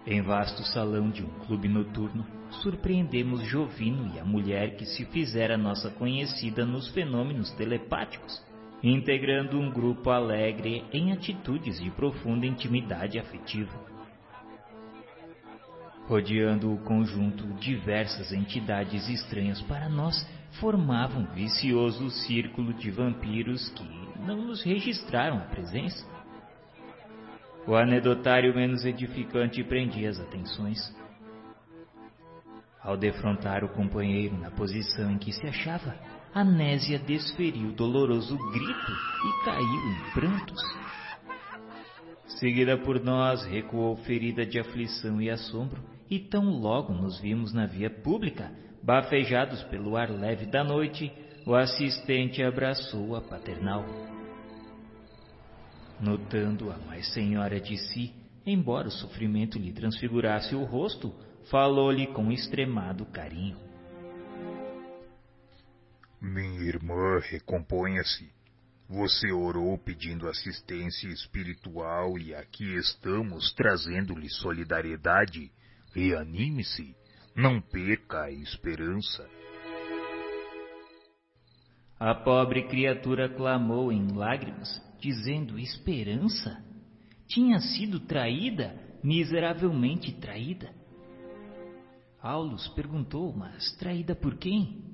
Em 0.03 0.24
vasto 0.24 0.63
salão 0.63 1.12
de 1.12 1.24
um 1.24 1.30
clube 1.46 1.67
noturno, 1.67 2.26
surpreendemos 2.63 3.44
Jovino 3.44 4.15
e 4.15 4.19
a 4.19 4.26
mulher 4.26 4.76
que 4.76 4.85
se 4.88 5.06
fizera 5.06 5.60
nossa 5.60 5.92
conhecida 5.92 6.65
nos 6.65 6.90
fenômenos 6.90 7.51
telepáticos 7.51 8.47
integrando 8.83 9.60
um 9.60 9.72
grupo 9.72 10.10
alegre 10.10 10.85
em 10.93 11.11
atitudes 11.11 11.79
de 11.79 11.90
profunda 11.92 12.45
intimidade 12.45 13.17
afetiva. 13.17 13.74
Rodeando 16.08 16.74
o 16.74 16.77
conjunto, 16.77 17.45
diversas 17.56 18.31
entidades 18.31 19.10
estranhas 19.10 19.61
para 19.63 19.90
nós 19.90 20.15
formavam 20.60 21.24
um 21.24 21.33
vicioso 21.33 22.10
círculo 22.10 22.74
de 22.74 22.90
vampiros 22.90 23.69
que 23.72 23.83
não 24.22 24.38
nos 24.38 24.63
registraram 24.63 25.38
a 25.38 25.45
presença. 25.45 26.06
O 27.67 27.76
anedotário 27.76 28.56
menos 28.56 28.85
edificante 28.85 29.61
prendia 29.63 30.10
as 30.10 30.19
atenções. 30.19 30.79
Ao 32.81 32.95
defrontar 32.95 33.65
o 33.65 33.69
companheiro 33.69 34.38
na 34.38 34.49
posição 34.49 35.11
em 35.11 35.17
que 35.17 35.33
se 35.33 35.45
achava, 35.45 35.93
Anésia 36.33 36.99
desferiu 36.99 37.72
doloroso 37.72 38.38
grito 38.51 38.92
e 38.92 39.45
caiu 39.45 39.63
em 39.63 40.11
prantos. 40.13 40.61
Seguida 42.40 42.77
por 42.77 43.03
nós, 43.03 43.45
recuou 43.45 43.95
ferida 43.97 44.45
de 44.45 44.60
aflição 44.60 45.22
e 45.22 45.29
assombro, 45.29 45.81
e 46.10 46.19
tão 46.19 46.60
logo 46.60 46.93
nos 46.93 47.19
vimos 47.19 47.53
na 47.53 47.65
via 47.65 47.90
pública, 47.90 48.51
bafejados 48.83 49.63
pelo 49.63 49.97
ar 49.97 50.10
leve 50.10 50.45
da 50.45 50.63
noite, 50.63 51.11
o 51.45 51.56
assistente 51.56 52.43
abraçou 52.43 53.15
a 53.15 53.22
paternal. 53.22 53.85
Notando 55.99 56.72
a 56.72 56.77
mais 56.77 57.11
senhora 57.13 57.60
de 57.60 57.77
si, 57.77 58.13
embora 58.45 58.88
o 58.88 58.92
sofrimento 58.92 59.58
lhe 59.58 59.74
transfigurasse 59.74 60.53
o 60.53 60.63
rosto, 60.63 61.13
falou-lhe 61.49 62.08
com 62.08 62.31
extremado 62.31 63.06
carinho. 63.06 63.66
Minha 66.21 66.61
irmã, 66.61 67.19
recomponha-se. 67.19 68.31
Você 68.89 69.31
orou 69.31 69.77
pedindo 69.77 70.27
assistência 70.27 71.07
espiritual 71.09 72.17
e 72.17 72.33
aqui 72.33 72.75
estamos 72.75 73.53
trazendo-lhe 73.53 74.29
solidariedade. 74.29 75.51
Reanime-se. 75.93 76.95
Não 77.35 77.61
perca 77.61 78.23
a 78.23 78.31
esperança. 78.31 79.29
A 81.99 82.15
pobre 82.15 82.67
criatura 82.67 83.29
clamou 83.29 83.91
em 83.91 84.07
lágrimas, 84.13 84.81
dizendo: 84.99 85.59
Esperança? 85.59 86.63
Tinha 87.27 87.59
sido 87.59 87.99
traída, 87.99 88.73
miseravelmente 89.03 90.13
traída. 90.13 90.73
Aulus 92.21 92.67
perguntou: 92.69 93.35
Mas 93.35 93.75
traída 93.77 94.15
por 94.15 94.37
quem? 94.37 94.86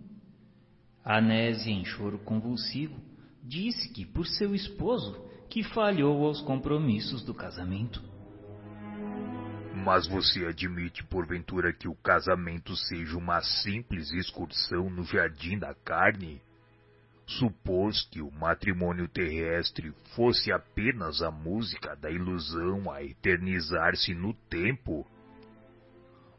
Anésia, 1.04 1.72
em 1.72 1.84
choro 1.84 2.18
convulsivo, 2.20 2.96
disse 3.44 3.90
que 3.90 4.06
por 4.06 4.26
seu 4.26 4.56
esposo, 4.56 5.22
que 5.50 5.64
falhou 5.64 6.26
aos 6.26 6.42
compromissos 6.42 7.24
do 7.24 7.34
casamento. 7.34 8.02
Mas 9.86 10.08
você 10.08 10.46
admite, 10.46 11.04
porventura, 11.04 11.74
que 11.74 11.90
o 11.90 11.96
casamento 11.96 12.76
seja 12.76 13.18
uma 13.18 13.42
simples 13.42 14.12
excursão 14.12 14.90
no 14.90 15.04
jardim 15.04 15.60
da 15.60 15.74
carne? 15.74 16.42
Supôs 17.26 18.04
que 18.10 18.22
o 18.22 18.32
matrimônio 18.32 19.08
terrestre 19.08 19.94
fosse 20.16 20.52
apenas 20.52 21.22
a 21.22 21.30
música 21.30 21.96
da 21.96 22.10
ilusão 22.10 22.90
a 22.90 23.04
eternizar-se 23.04 24.14
no 24.14 24.34
tempo. 24.34 25.06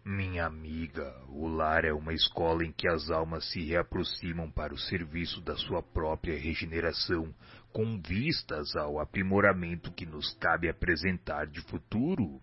Minha 0.06 0.44
amiga, 0.44 1.16
o 1.30 1.48
lar 1.48 1.82
é 1.82 1.92
uma 1.94 2.12
escola 2.12 2.62
em 2.62 2.70
que 2.70 2.86
as 2.86 3.10
almas 3.10 3.50
se 3.50 3.64
reaproximam 3.64 4.50
para 4.50 4.74
o 4.74 4.78
serviço 4.78 5.40
da 5.40 5.56
sua 5.56 5.82
própria 5.82 6.38
regeneração, 6.38 7.34
com 7.72 7.98
vistas 8.02 8.76
ao 8.76 9.00
aprimoramento 9.00 9.90
que 9.90 10.04
nos 10.04 10.34
cabe 10.34 10.68
apresentar 10.68 11.46
de 11.46 11.62
futuro. 11.62 12.38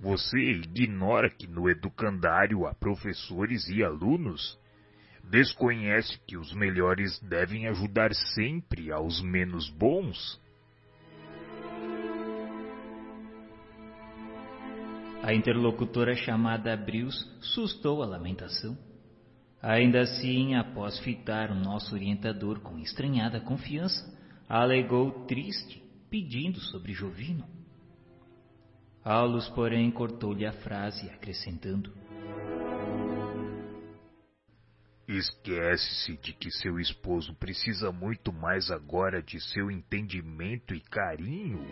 Você 0.00 0.38
ignora 0.38 1.28
que 1.28 1.46
no 1.46 1.68
educandário 1.68 2.66
há 2.66 2.72
professores 2.72 3.68
e 3.68 3.84
alunos? 3.84 4.58
Desconhece 5.22 6.18
que 6.26 6.38
os 6.38 6.54
melhores 6.54 7.20
devem 7.20 7.68
ajudar 7.68 8.14
sempre 8.34 8.90
aos 8.90 9.20
menos 9.20 9.68
bons? 9.68 10.40
A 15.24 15.32
interlocutora 15.32 16.14
chamada 16.14 16.76
Brios 16.76 17.16
sustou 17.40 18.02
a 18.02 18.06
lamentação. 18.06 18.76
Ainda 19.62 20.02
assim, 20.02 20.54
após 20.54 20.98
fitar 20.98 21.50
o 21.50 21.54
nosso 21.54 21.94
orientador 21.94 22.60
com 22.60 22.78
estranhada 22.78 23.40
confiança, 23.40 24.04
alegou 24.46 25.24
triste, 25.24 25.82
pedindo 26.10 26.60
sobre 26.60 26.92
Jovino. 26.92 27.48
Aulus, 29.02 29.48
porém, 29.48 29.90
cortou-lhe 29.90 30.44
a 30.44 30.52
frase, 30.52 31.08
acrescentando: 31.08 31.90
Esquece-se 35.08 36.18
de 36.18 36.34
que 36.34 36.50
seu 36.50 36.78
esposo 36.78 37.34
precisa 37.36 37.90
muito 37.90 38.30
mais 38.30 38.70
agora 38.70 39.22
de 39.22 39.40
seu 39.40 39.70
entendimento 39.70 40.74
e 40.74 40.80
carinho. 40.82 41.64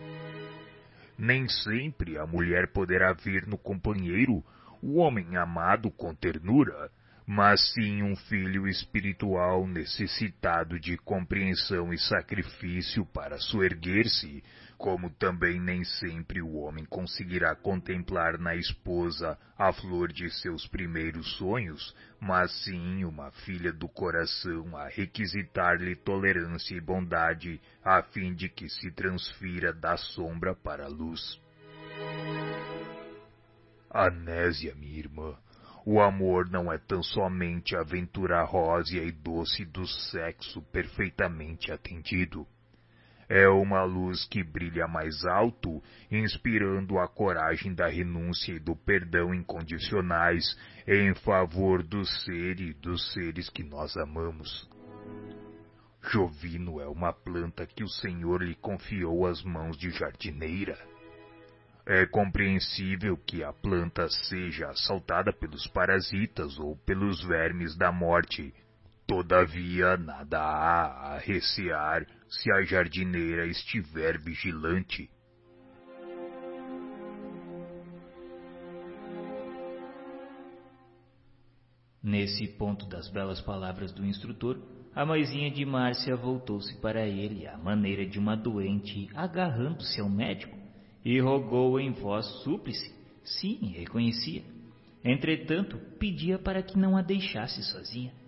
Nem 1.23 1.49
sempre 1.49 2.19
a 2.19 2.27
mulher 2.27 2.73
poderá 2.73 3.13
ver 3.13 3.47
no 3.47 3.57
companheiro 3.57 4.45
o 4.83 4.97
homem 4.97 5.37
amado 5.37 5.89
com 5.89 6.13
ternura, 6.13 6.91
mas 7.25 7.73
sim 7.73 8.03
um 8.03 8.17
filho 8.17 8.67
espiritual 8.67 9.65
necessitado 9.65 10.81
de 10.81 10.97
compreensão 10.97 11.95
e 11.95 11.99
sacrifício 11.99 13.07
para 13.07 13.39
soerguer-se 13.39 14.43
como 14.83 15.09
também 15.11 15.61
nem 15.61 15.85
sempre 15.85 16.43
o 16.43 16.55
homem 16.57 16.85
conseguirá 16.85 17.55
contemplar 17.55 18.37
na 18.37 18.57
esposa 18.57 19.39
a 19.57 19.73
flor 19.73 20.13
de 20.13 20.29
seus 20.29 20.67
primeiros 20.67 21.37
sonhos, 21.37 21.95
mas 22.21 22.51
sim 22.65 23.05
uma 23.05 23.31
filha 23.31 23.73
do 23.73 23.89
coração 23.89 24.77
a 24.77 24.89
requisitar-lhe 24.89 25.95
tolerância 25.95 26.75
e 26.75 26.81
bondade, 26.81 27.61
a 27.85 28.03
fim 28.03 28.35
de 28.35 28.49
que 28.49 28.69
se 28.69 28.91
transfira 28.91 29.73
da 29.73 29.97
sombra 29.97 30.53
para 30.53 30.87
a 30.87 30.89
luz. 30.89 31.41
Anésia, 33.89 34.75
minha 34.75 34.99
irmã, 34.99 35.39
o 35.87 36.01
amor 36.01 36.51
não 36.51 36.73
é 36.73 36.79
tão 36.79 37.05
somente 37.05 37.77
a 37.77 37.83
aventura 37.83 38.43
rósea 38.43 39.05
e 39.05 39.13
doce 39.13 39.65
do 39.65 39.87
sexo 39.87 40.61
perfeitamente 40.73 41.71
atendido 41.71 42.45
é 43.35 43.49
uma 43.49 43.83
luz 43.83 44.27
que 44.27 44.45
brilha 44.45 44.87
mais 44.87 45.25
alto, 45.25 45.83
inspirando 46.11 46.99
a 46.99 47.09
coragem 47.09 47.73
da 47.75 47.89
renúncia 47.89 48.53
e 48.53 48.59
do 48.59 48.77
perdão 48.77 49.33
incondicionais 49.33 50.55
em 50.87 51.15
favor 51.15 51.83
do 51.83 52.05
ser 52.05 52.61
e 52.61 52.75
dos 52.75 53.11
seres 53.15 53.49
que 53.49 53.63
nós 53.63 53.97
amamos. 53.97 54.69
Jovino 56.03 56.79
é 56.79 56.87
uma 56.87 57.11
planta 57.11 57.67
que 57.67 57.83
o 57.83 57.89
Senhor 57.89 58.43
lhe 58.43 58.55
confiou 58.57 59.27
às 59.27 59.43
mãos 59.43 59.79
de 59.79 59.91
jardineira. 59.91 60.77
É 61.87 62.05
compreensível 62.05 63.17
que 63.17 63.43
a 63.43 63.51
planta 63.51 64.11
seja 64.11 64.69
assaltada 64.69 65.33
pelos 65.33 65.67
parasitas 65.69 66.59
ou 66.59 66.77
pelos 66.85 67.25
vermes 67.25 67.75
da 67.79 67.91
morte. 67.91 68.53
Todavia, 69.13 69.99
nada 69.99 70.39
há 70.41 71.13
a 71.13 71.19
recear 71.19 72.07
se 72.31 72.51
a 72.51 72.63
jardineira 72.63 73.47
estiver 73.47 74.19
vigilante. 74.19 75.11
Nesse 82.03 82.49
ponto 82.57 82.87
das 82.87 83.11
belas 83.11 83.39
palavras 83.43 83.93
do 83.93 84.03
instrutor, 84.03 84.59
a 84.95 85.05
mãezinha 85.05 85.51
de 85.51 85.67
Márcia 85.67 86.17
voltou-se 86.17 86.75
para 86.81 87.07
ele 87.07 87.47
à 87.47 87.59
maneira 87.59 88.07
de 88.07 88.19
uma 88.19 88.35
doente 88.35 89.11
agarrando-se 89.15 90.01
ao 90.01 90.09
médico 90.09 90.57
e 91.05 91.21
rogou 91.21 91.79
em 91.79 91.93
voz 91.93 92.25
súplice. 92.43 92.91
Sim, 93.23 93.75
reconhecia. 93.77 94.43
Entretanto, 95.05 95.77
pedia 95.99 96.39
para 96.39 96.63
que 96.63 96.79
não 96.79 96.97
a 96.97 97.03
deixasse 97.03 97.63
sozinha. 97.65 98.22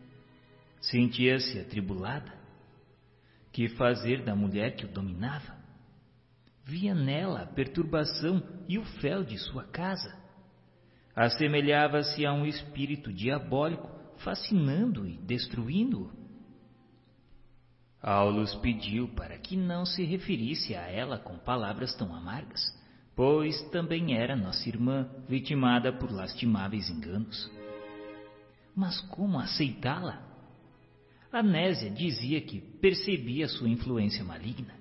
Sentia-se 0.91 1.59
atribulada, 1.59 2.31
que 3.51 3.69
fazer 3.71 4.23
da 4.23 4.37
mulher 4.37 4.77
que 4.77 4.85
o 4.85 4.89
dominava? 4.89 5.57
Via 6.63 6.95
nela 6.95 7.43
a 7.43 7.47
perturbação 7.47 8.43
e 8.69 8.79
o 8.79 8.85
fel 9.01 9.25
de 9.25 9.39
sua 9.39 9.65
casa. 9.65 10.15
Assemelhava-se 11.17 12.27
a 12.27 12.35
um 12.35 12.45
espírito 12.45 13.13
diabólico, 13.13 13.89
fascinando 14.19 15.07
e 15.07 15.17
destruindo-o. 15.19 16.13
Aulus 18.03 18.55
pediu 18.57 19.09
para 19.09 19.39
que 19.39 19.57
não 19.57 19.87
se 19.87 20.05
referisse 20.05 20.75
a 20.75 20.83
ela 20.91 21.19
com 21.19 21.39
palavras 21.39 21.95
tão 21.95 22.15
amargas, 22.15 22.61
pois 23.17 23.63
também 23.71 24.19
era 24.19 24.37
nossa 24.37 24.69
irmã 24.69 25.09
vitimada 25.27 25.91
por 25.93 26.13
lastimáveis 26.13 26.91
enganos. 26.91 27.51
Mas 28.77 29.01
como 29.01 29.39
aceitá-la? 29.39 30.34
Anésia 31.41 31.91
dizia 31.91 32.41
que 32.41 32.61
percebia 32.61 33.49
sua 33.49 33.69
influência 33.69 34.25
maligna. 34.25 34.75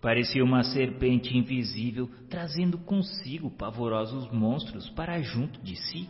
Parecia 0.00 0.44
uma 0.44 0.62
serpente 0.62 1.36
invisível 1.36 2.08
trazendo 2.28 2.78
consigo 2.78 3.50
pavorosos 3.50 4.30
monstros 4.30 4.88
para 4.90 5.20
junto 5.20 5.60
de 5.60 5.76
si. 5.76 6.08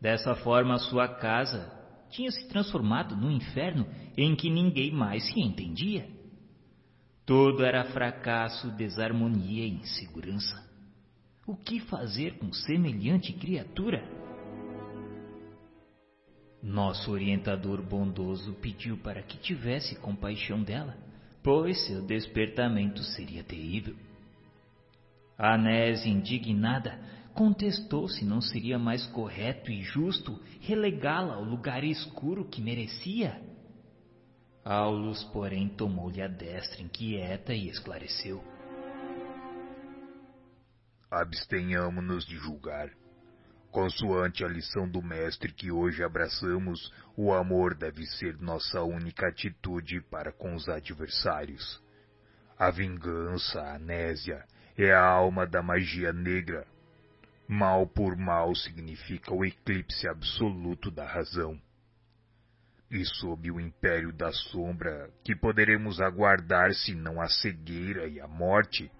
Dessa 0.00 0.34
forma, 0.34 0.78
sua 0.78 1.08
casa 1.08 1.72
tinha 2.10 2.30
se 2.30 2.46
transformado 2.48 3.16
num 3.16 3.30
inferno 3.30 3.86
em 4.16 4.36
que 4.36 4.50
ninguém 4.50 4.92
mais 4.92 5.26
se 5.26 5.40
entendia. 5.40 6.06
Tudo 7.24 7.64
era 7.64 7.84
fracasso, 7.84 8.70
desarmonia 8.76 9.66
e 9.66 9.70
insegurança. 9.70 10.64
O 11.46 11.56
que 11.56 11.80
fazer 11.80 12.38
com 12.38 12.52
semelhante 12.52 13.32
criatura? 13.32 14.15
Nosso 16.66 17.12
orientador 17.12 17.80
bondoso 17.80 18.52
pediu 18.54 18.98
para 18.98 19.22
que 19.22 19.38
tivesse 19.38 19.94
compaixão 20.00 20.64
dela, 20.64 20.96
pois 21.40 21.86
seu 21.86 22.02
despertamento 22.02 23.04
seria 23.04 23.44
terrível. 23.44 23.94
Anés, 25.38 26.04
indignada, 26.04 26.98
contestou 27.34 28.08
se 28.08 28.24
não 28.24 28.40
seria 28.40 28.80
mais 28.80 29.06
correto 29.06 29.70
e 29.70 29.80
justo 29.84 30.42
relegá-la 30.60 31.34
ao 31.34 31.44
lugar 31.44 31.84
escuro 31.84 32.44
que 32.44 32.60
merecia. 32.60 33.40
Aulus, 34.64 35.22
porém, 35.22 35.68
tomou-lhe 35.68 36.20
a 36.20 36.26
destra 36.26 36.82
inquieta 36.82 37.54
e 37.54 37.68
esclareceu. 37.68 38.42
Abstenhamo-nos 41.08 42.26
de 42.26 42.34
julgar 42.36 42.90
Consoante 43.70 44.44
a 44.44 44.48
lição 44.48 44.88
do 44.88 45.02
Mestre 45.02 45.52
que 45.52 45.70
hoje 45.70 46.02
abraçamos, 46.02 46.92
o 47.16 47.32
amor 47.32 47.74
deve 47.74 48.06
ser 48.06 48.40
nossa 48.40 48.82
única 48.82 49.28
atitude 49.28 50.00
para 50.00 50.32
com 50.32 50.54
os 50.54 50.68
adversários. 50.68 51.82
A 52.58 52.70
vingança, 52.70 53.60
a 53.60 53.74
anésia, 53.74 54.44
é 54.78 54.92
a 54.92 55.04
alma 55.04 55.46
da 55.46 55.62
magia 55.62 56.12
negra. 56.12 56.66
Mal 57.46 57.86
por 57.86 58.16
mal 58.16 58.54
significa 58.54 59.32
o 59.34 59.44
eclipse 59.44 60.08
absoluto 60.08 60.90
da 60.90 61.06
razão. 61.06 61.60
E 62.90 63.04
sob 63.04 63.50
o 63.50 63.60
império 63.60 64.12
da 64.12 64.32
sombra, 64.32 65.10
que 65.24 65.34
poderemos 65.34 66.00
aguardar 66.00 66.72
se 66.72 66.94
não 66.94 67.20
a 67.20 67.28
cegueira 67.28 68.06
e 68.06 68.20
a 68.20 68.26
morte? 68.26 68.90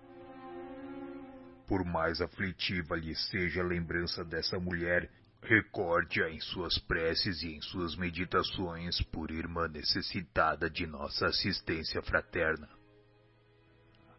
Por 1.66 1.84
mais 1.84 2.20
aflitiva 2.20 2.96
lhe 2.96 3.14
seja 3.14 3.60
a 3.60 3.66
lembrança 3.66 4.24
dessa 4.24 4.58
mulher, 4.58 5.10
recorde-a 5.42 6.30
em 6.30 6.40
suas 6.40 6.78
preces 6.78 7.42
e 7.42 7.54
em 7.54 7.60
suas 7.60 7.96
meditações 7.96 9.00
por 9.02 9.30
irmã 9.30 9.68
necessitada 9.68 10.70
de 10.70 10.86
nossa 10.86 11.26
assistência 11.26 12.00
fraterna. 12.02 12.68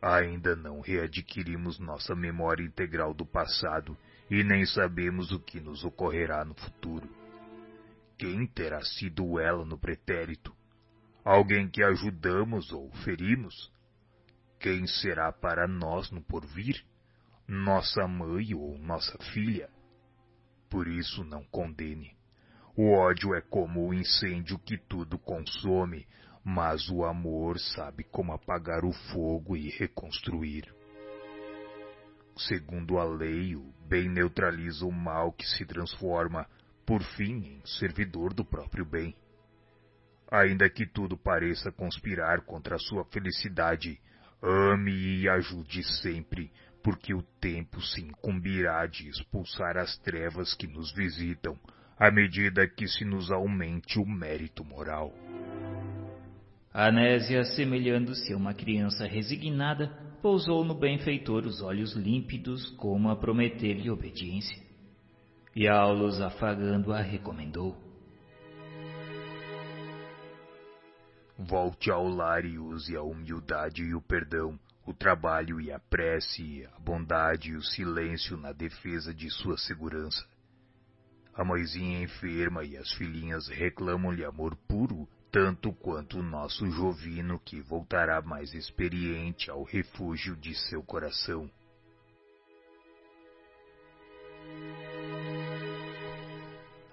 Ainda 0.02 0.56
não 0.56 0.80
readquirimos 0.82 1.80
nossa 1.80 2.16
memória 2.16 2.64
integral 2.64 3.14
do 3.14 3.26
passado 3.26 3.98
e 4.30 4.44
nem 4.44 4.66
sabemos 4.66 5.32
o 5.32 5.40
que 5.40 5.60
nos 5.60 5.84
ocorrerá 5.84 6.46
no 6.46 6.54
futuro. 6.54 7.10
Quem 8.18 8.46
terá 8.48 8.82
sido 8.84 9.40
ela 9.40 9.66
no 9.66 9.78
pretérito? 9.78 10.56
Alguém 11.24 11.70
que 11.70 11.84
ajudamos 11.84 12.72
ou 12.72 12.92
ferimos? 13.04 13.72
Quem 14.60 14.88
será 14.88 15.32
para 15.32 15.68
nós 15.68 16.10
no 16.12 16.22
porvir? 16.22 16.84
Nossa 17.48 18.06
mãe 18.06 18.54
ou 18.54 18.78
nossa 18.78 19.18
filha? 19.32 19.70
Por 20.70 20.86
isso 20.86 21.24
não 21.24 21.46
condene. 21.46 22.14
O 22.76 22.92
ódio 22.92 23.34
é 23.34 23.40
como 23.40 23.88
o 23.88 23.94
incêndio 23.94 24.60
que 24.60 24.78
tudo 24.78 25.18
consome, 25.18 26.06
mas 26.44 26.90
o 26.90 27.06
amor 27.06 27.58
sabe 27.58 28.04
como 28.04 28.34
apagar 28.34 28.84
o 28.84 28.92
fogo 28.92 29.56
e 29.56 29.70
reconstruir. 29.70 30.66
Segundo 32.36 33.00
a 33.00 33.06
lei, 33.06 33.56
o 33.56 33.74
bem 33.88 34.10
neutraliza 34.10 34.86
o 34.86 34.92
mal 34.92 35.32
que 35.32 35.48
se 35.48 35.66
transforma, 35.66 36.46
por 36.86 37.02
fim, 37.02 37.46
em 37.46 37.66
servidor 37.66 38.34
do 38.34 38.44
próprio 38.44 38.86
bem. 38.86 39.16
Ainda 40.30 40.70
que 40.70 40.86
tudo 40.86 41.18
pareça 41.18 41.72
conspirar 41.72 42.42
contra 42.42 42.76
a 42.76 42.80
sua 42.80 43.06
felicidade, 43.06 44.00
ame 44.44 45.22
e 45.22 45.30
ajude 45.30 45.82
sempre, 46.02 46.52
porque 46.88 47.14
o 47.14 47.22
tempo 47.22 47.82
se 47.82 48.00
incumbirá 48.00 48.88
de 48.88 49.10
expulsar 49.10 49.76
as 49.76 49.98
trevas 49.98 50.54
que 50.54 50.66
nos 50.66 50.90
visitam, 50.94 51.60
à 52.00 52.10
medida 52.10 52.66
que 52.66 52.88
se 52.88 53.04
nos 53.04 53.30
aumente 53.30 54.00
o 54.00 54.06
mérito 54.06 54.64
moral. 54.64 55.14
Anésia, 56.74 57.44
semelhando-se 57.44 58.32
a 58.32 58.38
uma 58.38 58.54
criança 58.54 59.06
resignada, 59.06 59.90
pousou 60.22 60.64
no 60.64 60.74
benfeitor 60.74 61.46
os 61.46 61.62
olhos 61.62 61.94
límpidos 61.94 62.70
como 62.78 63.10
a 63.10 63.18
prometer-lhe 63.18 63.90
obediência. 63.90 64.58
E 65.54 65.68
Aulus, 65.68 66.22
afagando-a, 66.22 67.02
recomendou. 67.02 67.76
Volte 71.38 71.92
ao 71.92 72.08
lar 72.08 72.46
e 72.46 72.58
use 72.58 72.96
a 72.96 73.02
humildade 73.02 73.84
e 73.84 73.94
o 73.94 74.02
perdão, 74.02 74.58
o 74.88 74.94
trabalho 74.94 75.60
e 75.60 75.70
a 75.70 75.78
prece, 75.78 76.66
a 76.74 76.80
bondade 76.80 77.52
e 77.52 77.58
o 77.58 77.62
silêncio 77.62 78.38
na 78.38 78.54
defesa 78.54 79.14
de 79.14 79.30
sua 79.30 79.58
segurança. 79.58 80.26
A 81.36 81.44
mãezinha 81.44 82.02
enferma 82.02 82.64
e 82.64 82.78
as 82.78 82.90
filhinhas 82.94 83.50
reclamam-lhe 83.50 84.24
amor 84.24 84.56
puro 84.66 85.06
tanto 85.30 85.74
quanto 85.74 86.20
o 86.20 86.24
nosso 86.24 86.66
Jovino 86.72 87.38
que 87.38 87.60
voltará 87.60 88.22
mais 88.22 88.54
experiente 88.54 89.52
ao 89.52 89.62
refúgio 89.62 90.38
de 90.38 90.56
seu 90.56 90.82
coração. 90.82 91.52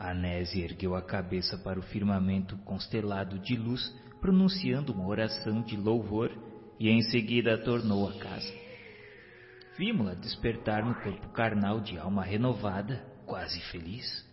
Anésia 0.01 0.65
ergueu 0.65 0.97
a 0.97 1.01
cabeça 1.01 1.57
para 1.57 1.79
o 1.79 1.83
firmamento 1.83 2.57
constelado 2.59 3.39
de 3.39 3.57
luz, 3.57 3.89
pronunciando 4.21 4.93
uma 4.93 5.07
oração 5.07 5.63
de 5.63 5.77
louvor, 5.77 6.31
e 6.79 6.91
em 6.91 7.03
seguida 7.03 7.59
tornou 7.59 8.09
a 8.09 8.13
casa. 8.15 8.53
Vimos-la 9.77 10.15
despertar 10.15 10.85
no 10.85 10.95
corpo 10.95 11.29
carnal 11.31 11.81
de 11.81 11.99
alma 11.99 12.23
renovada, 12.23 13.05
quase 13.27 13.61
feliz. 13.71 14.25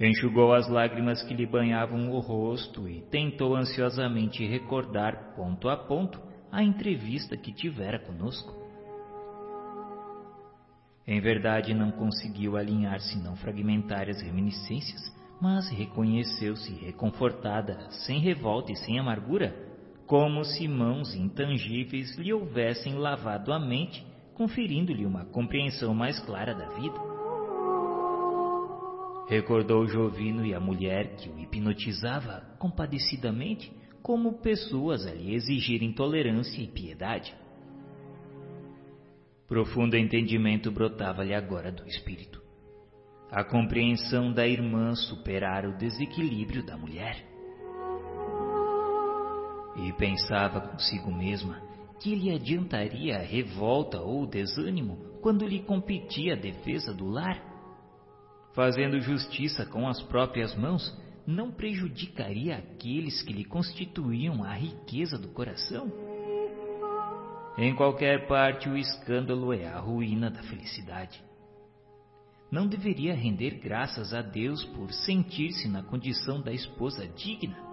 Enxugou 0.00 0.54
as 0.54 0.68
lágrimas 0.68 1.22
que 1.22 1.34
lhe 1.34 1.44
banhavam 1.44 2.10
o 2.10 2.18
rosto 2.20 2.88
e 2.88 3.02
tentou 3.10 3.56
ansiosamente 3.56 4.46
recordar, 4.46 5.34
ponto 5.34 5.68
a 5.68 5.76
ponto, 5.76 6.20
a 6.50 6.62
entrevista 6.62 7.36
que 7.36 7.52
tivera 7.52 7.98
conosco. 7.98 8.56
Em 11.06 11.20
verdade, 11.20 11.74
não 11.74 11.90
conseguiu 11.90 12.56
alinhar 12.56 13.00
senão 13.00 13.34
fragmentárias 13.36 14.22
reminiscências, 14.22 15.00
mas 15.40 15.68
reconheceu-se 15.70 16.72
reconfortada, 16.72 17.90
sem 17.90 18.20
revolta 18.20 18.72
e 18.72 18.76
sem 18.76 18.98
amargura, 18.98 19.67
como 20.08 20.42
se 20.42 20.66
mãos 20.66 21.14
intangíveis 21.14 22.16
lhe 22.16 22.32
houvessem 22.32 22.94
lavado 22.94 23.52
a 23.52 23.60
mente, 23.60 24.02
conferindo-lhe 24.32 25.04
uma 25.04 25.26
compreensão 25.26 25.94
mais 25.94 26.18
clara 26.20 26.54
da 26.54 26.66
vida. 26.70 26.98
Recordou 29.28 29.86
Jovino 29.86 30.46
e 30.46 30.54
a 30.54 30.60
mulher 30.60 31.14
que 31.16 31.28
o 31.28 31.38
hipnotizava 31.38 32.40
compadecidamente 32.58 33.70
como 34.02 34.40
pessoas 34.40 35.06
a 35.06 35.12
lhe 35.12 35.34
exigirem 35.34 35.92
tolerância 35.92 36.62
e 36.62 36.66
piedade. 36.66 37.34
Profundo 39.46 39.94
entendimento 39.94 40.70
brotava-lhe 40.70 41.34
agora 41.34 41.70
do 41.70 41.86
espírito. 41.86 42.42
A 43.30 43.44
compreensão 43.44 44.32
da 44.32 44.48
irmã 44.48 44.94
superara 44.94 45.68
o 45.68 45.76
desequilíbrio 45.76 46.64
da 46.64 46.78
mulher. 46.78 47.27
E 49.78 49.92
pensava 49.92 50.60
consigo 50.60 51.12
mesma 51.12 51.60
que 52.00 52.14
lhe 52.14 52.34
adiantaria 52.34 53.16
a 53.16 53.22
revolta 53.22 54.00
ou 54.00 54.26
desânimo 54.26 54.98
quando 55.20 55.46
lhe 55.46 55.60
competia 55.60 56.34
a 56.34 56.36
defesa 56.36 56.92
do 56.94 57.06
lar 57.06 57.48
fazendo 58.58 59.00
justiça 59.00 59.64
com 59.64 59.86
as 59.86 60.02
próprias 60.02 60.52
mãos, 60.56 60.92
não 61.24 61.48
prejudicaria 61.48 62.56
aqueles 62.56 63.22
que 63.22 63.32
lhe 63.32 63.44
constituíam 63.44 64.42
a 64.42 64.52
riqueza 64.52 65.16
do 65.16 65.28
coração? 65.28 65.92
Em 67.56 67.72
qualquer 67.76 68.26
parte, 68.26 68.68
o 68.68 68.76
escândalo 68.76 69.52
é 69.52 69.64
a 69.64 69.78
ruína 69.78 70.28
da 70.28 70.42
felicidade. 70.42 71.22
Não 72.50 72.66
deveria 72.66 73.14
render 73.14 73.60
graças 73.60 74.12
a 74.12 74.22
Deus 74.22 74.64
por 74.64 74.90
sentir-se 74.92 75.68
na 75.68 75.84
condição 75.84 76.40
da 76.40 76.52
esposa 76.52 77.06
digna? 77.06 77.67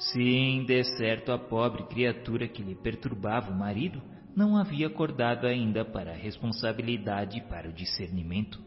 Sim, 0.00 0.64
de 0.64 0.82
certo, 0.96 1.30
a 1.30 1.38
pobre 1.38 1.84
criatura 1.84 2.48
que 2.48 2.62
lhe 2.62 2.74
perturbava 2.74 3.50
o 3.50 3.58
marido 3.58 4.00
não 4.34 4.56
havia 4.56 4.86
acordado 4.86 5.46
ainda 5.46 5.84
para 5.84 6.12
a 6.12 6.16
responsabilidade 6.16 7.38
e 7.38 7.42
para 7.42 7.68
o 7.68 7.72
discernimento. 7.72 8.58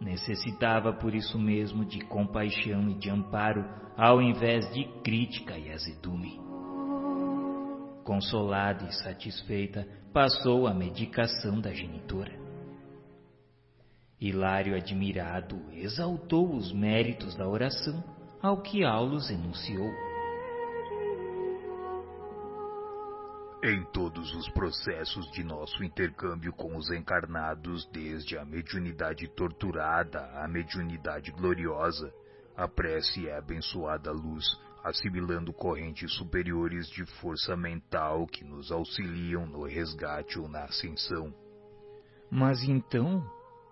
Necessitava 0.00 0.92
por 0.92 1.12
isso 1.12 1.36
mesmo 1.38 1.84
de 1.84 2.00
compaixão 2.06 2.88
e 2.88 2.94
de 2.94 3.10
amparo, 3.10 3.64
ao 3.96 4.22
invés 4.22 4.72
de 4.72 4.84
crítica 5.02 5.58
e 5.58 5.72
azedume. 5.72 6.40
Consolada 8.04 8.84
e 8.84 8.92
satisfeita, 8.92 9.86
passou 10.12 10.68
a 10.68 10.74
medicação 10.74 11.60
da 11.60 11.72
genitora. 11.72 12.32
Hilário, 14.20 14.76
admirado, 14.76 15.60
exaltou 15.72 16.54
os 16.54 16.72
méritos 16.72 17.34
da 17.34 17.48
oração, 17.48 18.04
ao 18.40 18.62
que 18.62 18.84
Aulus 18.84 19.30
enunciou. 19.30 20.11
Em 23.62 23.84
todos 23.92 24.34
os 24.34 24.48
processos 24.48 25.30
de 25.30 25.44
nosso 25.44 25.84
intercâmbio 25.84 26.52
com 26.52 26.76
os 26.76 26.90
encarnados, 26.90 27.88
desde 27.92 28.36
a 28.36 28.44
mediunidade 28.44 29.28
torturada 29.36 30.18
à 30.42 30.48
mediunidade 30.48 31.30
gloriosa, 31.30 32.12
a 32.56 32.66
prece 32.66 33.28
é 33.28 33.38
abençoada 33.38 34.10
luz, 34.10 34.44
assimilando 34.82 35.52
correntes 35.52 36.12
superiores 36.14 36.88
de 36.88 37.06
força 37.20 37.56
mental 37.56 38.26
que 38.26 38.44
nos 38.44 38.72
auxiliam 38.72 39.46
no 39.46 39.64
resgate 39.64 40.40
ou 40.40 40.48
na 40.48 40.64
ascensão. 40.64 41.32
Mas 42.28 42.64
então, 42.64 43.24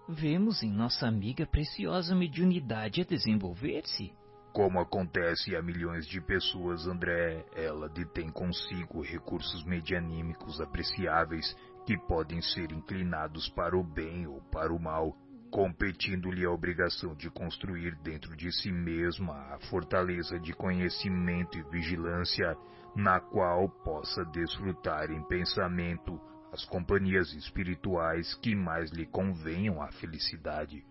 vemos 0.09 0.63
em 0.63 0.71
nossa 0.71 1.09
amiga 1.09 1.45
preciosa 1.47 2.15
mediunidade 2.15 3.01
a 3.01 3.05
desenvolver-se? 3.05 4.13
Como 4.53 4.81
acontece 4.81 5.55
a 5.55 5.63
milhões 5.63 6.07
de 6.09 6.21
pessoas, 6.21 6.85
André, 6.87 7.47
ela 7.55 7.89
detém 7.89 8.31
consigo 8.31 9.01
recursos 9.01 9.65
medianímicos 9.65 10.61
apreciáveis 10.61 11.57
que 11.87 11.97
podem 11.97 12.43
ser 12.43 12.73
inclinados 12.73 13.49
para 13.51 13.77
o 13.77 13.85
bem 13.85 14.27
ou 14.27 14.41
para 14.51 14.73
o 14.73 14.79
mal, 14.79 15.17
competindo-lhe 15.53 16.45
a 16.45 16.51
obrigação 16.51 17.15
de 17.15 17.31
construir 17.31 17.95
dentro 18.03 18.37
de 18.37 18.51
si 18.53 18.73
mesma 18.73 19.35
a 19.55 19.61
fortaleza 19.71 20.39
de 20.41 20.53
conhecimento 20.53 21.57
e 21.57 21.63
vigilância 21.71 22.57
na 22.97 23.21
qual 23.21 23.69
possa 23.85 24.25
desfrutar 24.27 25.13
em 25.13 25.23
pensamento 25.29 26.21
as 26.53 26.65
companhias 26.65 27.33
espirituais 27.35 28.35
que 28.43 28.57
mais 28.57 28.91
lhe 28.91 29.07
convenham 29.07 29.81
à 29.81 29.93
felicidade 29.93 30.85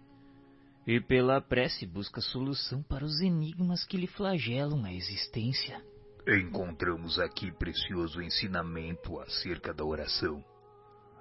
e 0.85 0.99
pela 0.99 1.41
prece 1.41 1.85
busca 1.85 2.21
solução 2.21 2.81
para 2.83 3.05
os 3.05 3.21
enigmas 3.21 3.83
que 3.85 3.97
lhe 3.97 4.07
flagelam 4.07 4.83
a 4.85 4.93
existência. 4.93 5.81
Encontramos 6.27 7.19
aqui 7.19 7.51
precioso 7.51 8.21
ensinamento 8.21 9.19
acerca 9.19 9.73
da 9.73 9.83
oração. 9.83 10.43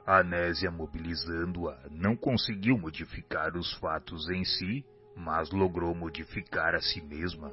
A 0.07 0.21
Anésia, 0.21 0.71
mobilizando-a, 0.71 1.79
não 1.91 2.17
conseguiu 2.17 2.79
modificar 2.79 3.57
os 3.57 3.73
fatos 3.75 4.29
em 4.31 4.45
si, 4.45 4.85
mas 5.15 5.51
logrou 5.51 5.95
modificar 5.95 6.75
a 6.75 6.81
si 6.81 7.01
mesma. 7.03 7.53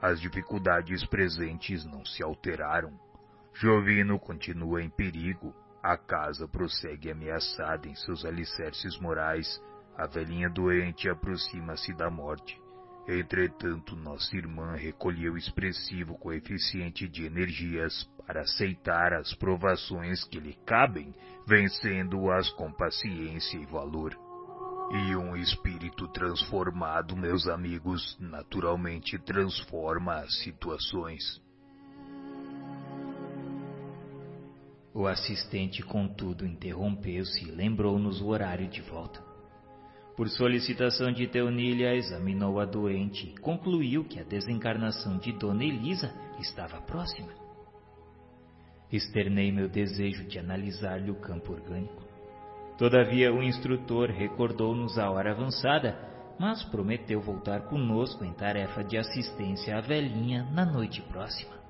As 0.00 0.20
dificuldades 0.20 1.04
presentes 1.06 1.84
não 1.84 2.04
se 2.04 2.22
alteraram, 2.22 2.98
Jovino 3.54 4.18
continua 4.18 4.82
em 4.82 4.88
perigo, 4.88 5.54
a 5.82 5.96
casa 5.96 6.48
prossegue 6.48 7.10
ameaçada 7.10 7.86
em 7.86 7.94
seus 7.94 8.24
alicerces 8.24 8.98
morais, 8.98 9.60
a 9.96 10.06
velhinha 10.06 10.48
doente 10.48 11.08
aproxima-se 11.08 11.92
da 11.94 12.10
morte. 12.10 12.60
Entretanto, 13.06 13.96
nossa 13.96 14.36
irmã 14.36 14.76
recolheu 14.76 15.36
expressivo 15.36 16.16
coeficiente 16.18 17.08
de 17.08 17.24
energias 17.24 18.08
para 18.26 18.42
aceitar 18.42 19.12
as 19.12 19.34
provações 19.34 20.24
que 20.24 20.38
lhe 20.38 20.54
cabem, 20.64 21.12
vencendo-as 21.46 22.48
com 22.50 22.72
paciência 22.72 23.58
e 23.58 23.66
valor. 23.66 24.16
E 24.92 25.16
um 25.16 25.34
espírito 25.34 26.06
transformado, 26.08 27.16
meus 27.16 27.48
amigos, 27.48 28.16
naturalmente 28.20 29.18
transforma 29.18 30.16
as 30.16 30.38
situações. 30.38 31.40
O 34.94 35.06
assistente, 35.06 35.82
contudo, 35.82 36.46
interrompeu-se 36.46 37.42
e 37.42 37.50
lembrou-nos 37.50 38.20
o 38.20 38.28
horário 38.28 38.68
de 38.68 38.82
volta. 38.82 39.31
Por 40.16 40.28
solicitação 40.28 41.10
de 41.10 41.26
Teonília, 41.26 41.94
examinou 41.94 42.60
a 42.60 42.66
doente 42.66 43.28
e 43.28 43.40
concluiu 43.40 44.04
que 44.04 44.20
a 44.20 44.22
desencarnação 44.22 45.16
de 45.16 45.32
Dona 45.32 45.64
Elisa 45.64 46.12
estava 46.38 46.80
próxima. 46.82 47.32
Externei 48.92 49.50
meu 49.50 49.70
desejo 49.70 50.24
de 50.28 50.38
analisar-lhe 50.38 51.10
o 51.10 51.14
campo 51.14 51.52
orgânico. 51.52 52.02
Todavia, 52.76 53.32
o 53.32 53.42
instrutor 53.42 54.10
recordou-nos 54.10 54.98
a 54.98 55.10
hora 55.10 55.32
avançada, 55.32 55.96
mas 56.38 56.62
prometeu 56.64 57.20
voltar 57.20 57.62
conosco 57.62 58.22
em 58.22 58.34
tarefa 58.34 58.84
de 58.84 58.98
assistência 58.98 59.78
à 59.78 59.80
velhinha 59.80 60.44
na 60.52 60.66
noite 60.66 61.00
próxima. 61.02 61.61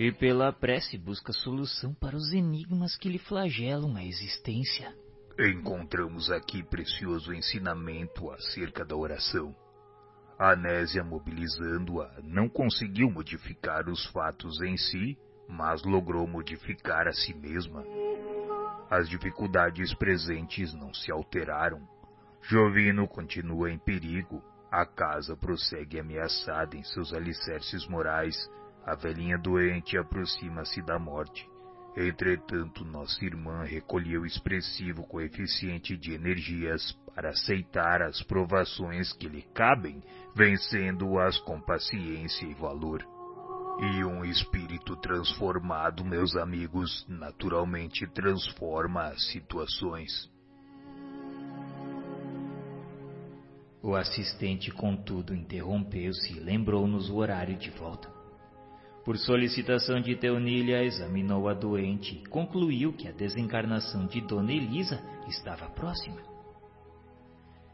E 0.00 0.10
pela 0.10 0.50
prece 0.50 0.96
busca 0.96 1.30
solução 1.30 1.92
para 1.92 2.16
os 2.16 2.32
enigmas 2.32 2.96
que 2.96 3.06
lhe 3.06 3.18
flagelam 3.18 3.96
a 3.96 4.02
existência. 4.02 4.96
Encontramos 5.38 6.30
aqui 6.30 6.62
precioso 6.62 7.34
ensinamento 7.34 8.30
acerca 8.30 8.82
da 8.82 8.96
oração. 8.96 9.54
A 10.38 10.52
Anésia, 10.52 11.04
mobilizando-a, 11.04 12.10
não 12.24 12.48
conseguiu 12.48 13.10
modificar 13.10 13.90
os 13.90 14.06
fatos 14.06 14.62
em 14.62 14.74
si, 14.78 15.18
mas 15.46 15.84
logrou 15.84 16.26
modificar 16.26 17.06
a 17.06 17.12
si 17.12 17.34
mesma. 17.34 17.84
As 18.90 19.06
dificuldades 19.06 19.92
presentes 19.92 20.72
não 20.72 20.94
se 20.94 21.12
alteraram. 21.12 21.86
Jovino 22.40 23.06
continua 23.06 23.70
em 23.70 23.78
perigo. 23.78 24.42
A 24.72 24.86
casa 24.86 25.36
prossegue 25.36 26.00
ameaçada 26.00 26.74
em 26.74 26.82
seus 26.84 27.12
alicerces 27.12 27.86
morais 27.86 28.34
a 28.90 28.96
velhinha 28.96 29.38
doente 29.38 29.96
aproxima-se 29.96 30.82
da 30.82 30.98
morte. 30.98 31.48
Entretanto, 31.96 32.84
nossa 32.84 33.24
irmã 33.24 33.62
recolheu 33.62 34.26
expressivo 34.26 35.06
coeficiente 35.06 35.96
de 35.96 36.12
energias 36.12 36.92
para 37.14 37.30
aceitar 37.30 38.02
as 38.02 38.20
provações 38.22 39.12
que 39.12 39.28
lhe 39.28 39.42
cabem, 39.54 40.02
vencendo-as 40.34 41.38
com 41.38 41.60
paciência 41.60 42.46
e 42.46 42.54
valor. 42.54 43.06
E 43.80 44.04
um 44.04 44.24
espírito 44.24 44.96
transformado, 44.96 46.04
meus 46.04 46.36
amigos, 46.36 47.06
naturalmente 47.08 48.08
transforma 48.08 49.04
as 49.04 49.24
situações. 49.30 50.28
O 53.82 53.94
assistente, 53.94 54.70
contudo, 54.72 55.32
interrompeu-se 55.32 56.36
e 56.36 56.40
lembrou-nos 56.40 57.08
o 57.08 57.16
horário 57.16 57.56
de 57.56 57.70
volta. 57.70 58.19
Por 59.10 59.18
solicitação 59.18 60.00
de 60.00 60.14
Teonília, 60.14 60.84
examinou 60.84 61.48
a 61.48 61.52
doente 61.52 62.14
e 62.14 62.28
concluiu 62.28 62.92
que 62.92 63.08
a 63.08 63.10
desencarnação 63.10 64.06
de 64.06 64.20
Dona 64.20 64.52
Elisa 64.52 65.02
estava 65.26 65.68
próxima. 65.68 66.18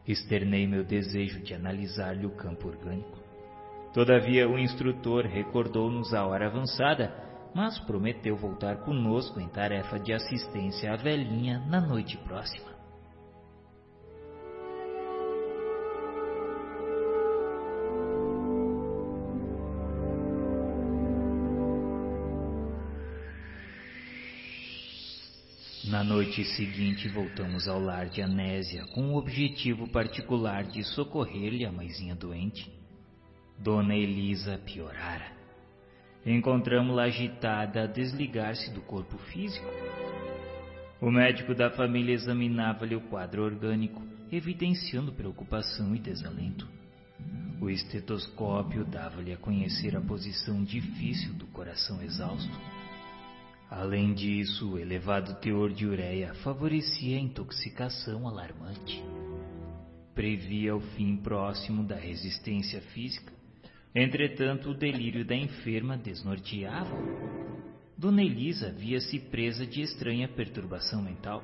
Externei 0.07 0.65
meu 0.65 0.83
desejo 0.83 1.39
de 1.43 1.53
analisar-lhe 1.53 2.25
o 2.25 2.35
campo 2.35 2.69
orgânico. 2.69 3.19
Todavia, 3.93 4.49
o 4.49 4.57
instrutor 4.57 5.27
recordou-nos 5.27 6.11
a 6.11 6.25
hora 6.25 6.47
avançada, 6.47 7.13
mas 7.53 7.77
prometeu 7.81 8.35
voltar 8.35 8.77
conosco 8.77 9.39
em 9.39 9.47
tarefa 9.47 9.99
de 9.99 10.13
assistência 10.13 10.91
à 10.91 10.95
velhinha 10.95 11.59
na 11.69 11.79
noite 11.79 12.17
próxima. 12.17 12.76
Na 25.97 26.03
noite 26.03 26.45
seguinte, 26.45 27.09
voltamos 27.09 27.67
ao 27.67 27.79
lar 27.79 28.07
de 28.07 28.21
Anésia 28.21 28.85
com 28.93 29.07
o 29.07 29.17
objetivo 29.17 29.89
particular 29.89 30.63
de 30.63 30.83
socorrer-lhe 30.83 31.65
a 31.65 31.71
mãezinha 31.71 32.13
doente. 32.13 32.71
Dona 33.57 33.95
Elisa 33.95 34.59
piorara. 34.59 35.31
Encontramos-la 36.23 37.05
agitada 37.05 37.81
a 37.81 37.87
desligar-se 37.87 38.71
do 38.75 38.81
corpo 38.81 39.17
físico. 39.17 39.65
O 41.01 41.09
médico 41.09 41.55
da 41.55 41.71
família 41.71 42.13
examinava-lhe 42.13 42.95
o 42.95 43.01
quadro 43.01 43.43
orgânico, 43.43 43.99
evidenciando 44.31 45.11
preocupação 45.11 45.95
e 45.95 45.99
desalento. 45.99 46.67
O 47.59 47.71
estetoscópio 47.71 48.85
dava-lhe 48.85 49.33
a 49.33 49.37
conhecer 49.37 49.97
a 49.97 50.01
posição 50.01 50.63
difícil 50.63 51.33
do 51.33 51.47
coração 51.47 52.03
exausto. 52.03 52.55
Além 53.69 54.13
disso, 54.13 54.73
o 54.73 54.79
elevado 54.79 55.35
teor 55.41 55.71
de 55.73 55.85
ureia 55.85 56.33
favorecia 56.35 57.17
a 57.17 57.21
intoxicação 57.21 58.25
alarmante. 58.25 59.03
Previa 60.15 60.73
o 60.73 60.79
fim 60.79 61.17
próximo 61.17 61.83
da 61.83 61.95
resistência 61.95 62.79
física. 62.93 63.33
Entretanto, 63.93 64.69
o 64.69 64.73
delírio 64.73 65.25
da 65.25 65.35
enferma 65.35 65.97
desnorteava. 65.97 66.95
Dona 67.97 68.23
Elisa 68.23 68.71
via-se 68.71 69.19
presa 69.19 69.65
de 69.65 69.81
estranha 69.81 70.29
perturbação 70.29 71.01
mental. 71.01 71.43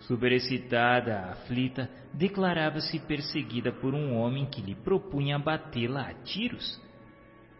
Superexcitada, 0.00 1.26
aflita, 1.32 1.90
declarava-se 2.14 2.98
perseguida 3.00 3.70
por 3.70 3.94
um 3.94 4.16
homem 4.16 4.46
que 4.46 4.62
lhe 4.62 4.74
propunha 4.74 5.38
batê-la 5.38 6.08
a 6.08 6.14
tiros. 6.14 6.80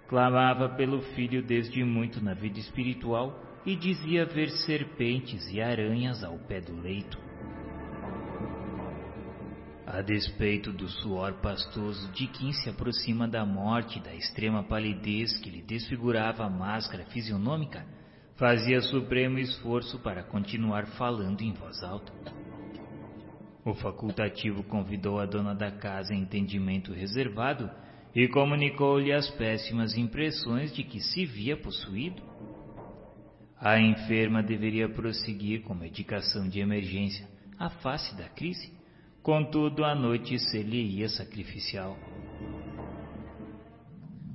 Clamava 0.09 0.71
pelo 0.71 1.03
filho 1.15 1.43
desde 1.43 1.85
muito 1.85 2.25
na 2.25 2.33
vida 2.33 2.59
espiritual 2.59 3.50
e 3.65 3.77
dizia 3.77 4.25
ver 4.25 4.51
serpentes 4.51 5.51
e 5.53 5.61
aranhas 5.61 6.25
ao 6.25 6.39
pé 6.39 6.61
do 6.61 6.75
leito. 6.81 7.19
A 9.87 10.03
despeito 10.03 10.73
do 10.73 10.89
suor 10.89 11.35
pastoso 11.41 12.11
de 12.13 12.29
quem 12.29 12.53
se 12.53 12.71
aproxima 12.71 13.27
da 13.27 13.45
morte 13.45 13.99
e 13.99 14.03
da 14.03 14.15
extrema 14.15 14.63
palidez 14.63 15.37
que 15.41 15.51
lhe 15.51 15.63
desfigurava 15.63 16.45
a 16.45 16.51
máscara 16.51 17.05
fisionômica, 17.07 17.85
fazia 18.37 18.81
supremo 18.81 19.39
esforço 19.39 19.99
para 19.99 20.23
continuar 20.23 20.87
falando 20.97 21.43
em 21.43 21.53
voz 21.53 21.83
alta. 21.83 22.13
O 23.65 23.75
facultativo 23.75 24.63
convidou 24.63 25.19
a 25.19 25.27
dona 25.27 25.55
da 25.55 25.71
casa 25.71 26.15
em 26.15 26.23
entendimento 26.23 26.93
reservado 26.93 27.69
e 28.15 28.27
comunicou-lhe 28.29 29.13
as 29.13 29.29
péssimas 29.31 29.97
impressões 29.97 30.73
de 30.73 30.83
que 30.83 31.01
se 31.01 31.27
via 31.27 31.57
possuído. 31.57 32.30
A 33.63 33.79
enferma 33.79 34.43
deveria 34.43 34.89
prosseguir 34.89 35.65
com 35.65 35.75
medicação 35.75 36.49
de 36.49 36.61
emergência 36.61 37.29
à 37.59 37.69
face 37.69 38.17
da 38.17 38.27
crise, 38.27 38.73
contudo 39.23 39.85
a 39.85 39.95
noite 39.95 40.39
ser-lhe-ia 40.39 41.11
sacrificial. 41.11 41.95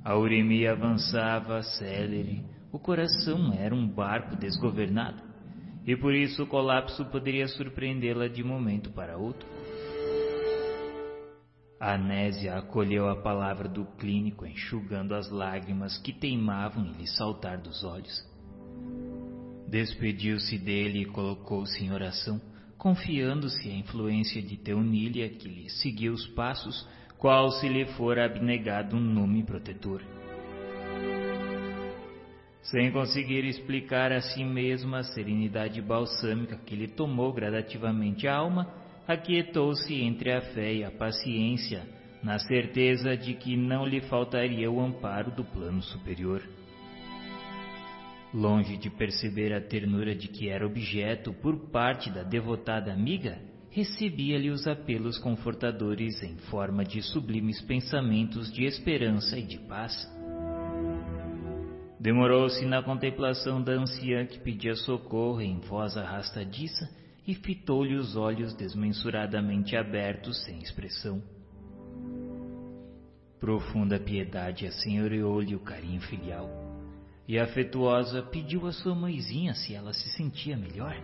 A 0.04 0.16
uremia 0.16 0.70
avançava 0.70 1.60
célere, 1.60 2.44
o 2.70 2.78
coração 2.78 3.52
era 3.52 3.74
um 3.74 3.88
barco 3.88 4.36
desgovernado, 4.36 5.20
e 5.84 5.96
por 5.96 6.14
isso 6.14 6.44
o 6.44 6.46
colapso 6.46 7.04
poderia 7.06 7.48
surpreendê-la 7.48 8.28
de 8.28 8.44
momento 8.44 8.92
para 8.92 9.18
outro. 9.18 9.48
A 11.80 11.94
Anésia 11.94 12.54
acolheu 12.54 13.08
a 13.08 13.20
palavra 13.20 13.68
do 13.68 13.86
clínico, 13.98 14.46
enxugando 14.46 15.16
as 15.16 15.28
lágrimas 15.28 15.98
que 15.98 16.12
teimavam 16.12 16.86
em 16.86 16.92
lhe 16.92 17.08
saltar 17.08 17.58
dos 17.58 17.82
olhos. 17.82 18.35
Despediu-se 19.68 20.58
dele 20.58 21.02
e 21.02 21.06
colocou-se 21.06 21.82
em 21.82 21.92
oração, 21.92 22.40
confiando-se 22.78 23.68
à 23.68 23.74
influência 23.74 24.40
de 24.40 24.56
Teunília, 24.56 25.28
que 25.28 25.48
lhe 25.48 25.68
seguiu 25.68 26.12
os 26.12 26.26
passos, 26.28 26.86
qual 27.18 27.50
se 27.50 27.68
lhe 27.68 27.84
fora 27.96 28.24
abnegado 28.24 28.96
um 28.96 29.00
nome 29.00 29.42
protetor. 29.42 30.02
Sem 32.62 32.90
conseguir 32.90 33.44
explicar 33.44 34.12
a 34.12 34.20
si 34.20 34.44
mesma 34.44 34.98
a 34.98 35.04
serenidade 35.04 35.80
balsâmica 35.80 36.56
que 36.56 36.74
lhe 36.74 36.88
tomou 36.88 37.32
gradativamente 37.32 38.26
a 38.26 38.36
alma, 38.36 38.72
aquietou-se 39.06 39.94
entre 39.94 40.32
a 40.32 40.40
fé 40.40 40.74
e 40.74 40.84
a 40.84 40.90
paciência, 40.90 41.86
na 42.22 42.38
certeza 42.38 43.16
de 43.16 43.34
que 43.34 43.56
não 43.56 43.86
lhe 43.86 44.00
faltaria 44.02 44.70
o 44.70 44.80
amparo 44.80 45.30
do 45.30 45.44
plano 45.44 45.80
superior. 45.82 46.42
Longe 48.36 48.76
de 48.76 48.90
perceber 48.90 49.54
a 49.54 49.62
ternura 49.62 50.14
de 50.14 50.28
que 50.28 50.50
era 50.50 50.66
objeto 50.66 51.32
por 51.32 51.70
parte 51.70 52.10
da 52.10 52.22
devotada 52.22 52.92
amiga, 52.92 53.38
recebia-lhe 53.70 54.50
os 54.50 54.66
apelos 54.66 55.16
confortadores 55.16 56.22
em 56.22 56.36
forma 56.50 56.84
de 56.84 57.00
sublimes 57.00 57.62
pensamentos 57.62 58.52
de 58.52 58.64
esperança 58.64 59.38
e 59.38 59.42
de 59.42 59.58
paz. 59.60 60.06
Demorou-se 61.98 62.62
na 62.66 62.82
contemplação 62.82 63.62
da 63.62 63.72
anciã 63.72 64.26
que 64.26 64.38
pedia 64.38 64.74
socorro 64.74 65.40
em 65.40 65.58
voz 65.60 65.96
arrastadiça 65.96 66.90
e 67.26 67.34
fitou-lhe 67.34 67.94
os 67.94 68.16
olhos 68.16 68.54
desmensuradamente 68.54 69.74
abertos 69.74 70.44
sem 70.44 70.58
expressão. 70.58 71.22
Profunda 73.40 73.98
piedade 73.98 74.66
assenhoreou-lhe 74.66 75.54
o 75.54 75.60
carinho 75.60 76.02
filial, 76.02 76.65
e 77.28 77.38
afetuosa 77.38 78.22
pediu 78.22 78.66
à 78.66 78.72
sua 78.72 78.94
mãezinha 78.94 79.54
se 79.54 79.74
ela 79.74 79.92
se 79.92 80.08
sentia 80.10 80.56
melhor. 80.56 80.94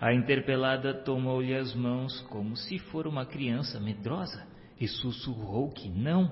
A 0.00 0.12
interpelada 0.12 0.92
tomou-lhe 0.92 1.54
as 1.54 1.74
mãos 1.74 2.20
como 2.28 2.56
se 2.56 2.78
for 2.78 3.06
uma 3.06 3.24
criança 3.24 3.78
medrosa 3.80 4.46
e 4.78 4.88
sussurrou 4.88 5.70
que 5.70 5.88
não, 5.88 6.30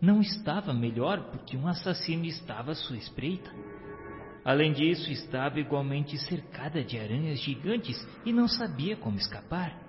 não 0.00 0.20
estava 0.20 0.72
melhor 0.72 1.30
porque 1.30 1.56
um 1.56 1.68
assassino 1.68 2.24
estava 2.24 2.72
à 2.72 2.74
sua 2.74 2.96
espreita. 2.96 3.50
Além 4.44 4.72
disso, 4.72 5.10
estava 5.10 5.60
igualmente 5.60 6.18
cercada 6.18 6.82
de 6.82 6.98
aranhas 6.98 7.38
gigantes 7.38 7.96
e 8.24 8.32
não 8.32 8.48
sabia 8.48 8.96
como 8.96 9.18
escapar. 9.18 9.80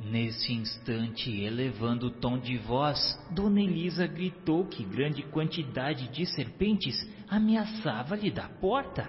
Nesse 0.00 0.52
instante, 0.52 1.30
elevando 1.30 2.06
o 2.06 2.10
tom 2.10 2.38
de 2.38 2.56
voz, 2.58 2.98
Dona 3.32 3.60
Elisa 3.60 4.06
gritou 4.06 4.64
que 4.66 4.84
grande 4.84 5.22
quantidade 5.24 6.08
de 6.08 6.24
serpentes 6.26 6.96
ameaçava-lhe 7.28 8.30
da 8.30 8.48
porta. 8.48 9.08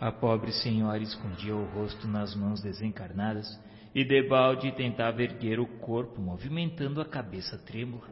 A 0.00 0.10
pobre 0.10 0.52
senhora 0.52 1.02
escondia 1.02 1.54
o 1.54 1.64
rosto 1.74 2.08
nas 2.08 2.34
mãos 2.34 2.60
desencarnadas 2.60 3.46
e 3.94 4.04
debalde 4.04 4.72
tentava 4.72 5.22
erguer 5.22 5.60
o 5.60 5.66
corpo, 5.78 6.20
movimentando 6.20 7.00
a 7.00 7.04
cabeça 7.04 7.58
trêmula. 7.58 8.08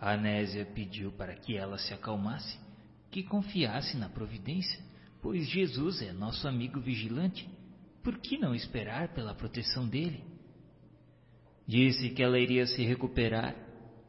A 0.00 0.12
Anésia 0.12 0.64
pediu 0.64 1.12
para 1.12 1.34
que 1.34 1.56
ela 1.56 1.78
se 1.78 1.92
acalmasse, 1.92 2.58
que 3.10 3.22
confiasse 3.22 3.96
na 3.96 4.08
providência 4.08 4.88
pois 5.20 5.48
Jesus 5.48 6.02
é 6.02 6.12
nosso 6.12 6.46
amigo 6.46 6.80
vigilante. 6.80 7.48
Por 8.02 8.18
que 8.18 8.38
não 8.38 8.54
esperar 8.54 9.08
pela 9.08 9.34
proteção 9.34 9.86
dele? 9.86 10.24
Disse 11.68 12.08
que 12.08 12.22
ela 12.22 12.38
iria 12.38 12.64
se 12.66 12.82
recuperar, 12.82 13.54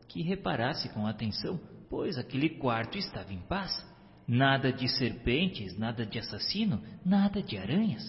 que 0.07 0.21
reparasse 0.21 0.87
com 0.93 1.05
atenção, 1.05 1.59
pois 1.89 2.17
aquele 2.17 2.51
quarto 2.51 2.97
estava 2.97 3.33
em 3.33 3.41
paz. 3.41 3.85
Nada 4.25 4.71
de 4.71 4.87
serpentes, 4.87 5.77
nada 5.77 6.05
de 6.05 6.17
assassino, 6.17 6.81
nada 7.03 7.43
de 7.43 7.57
aranhas. 7.57 8.03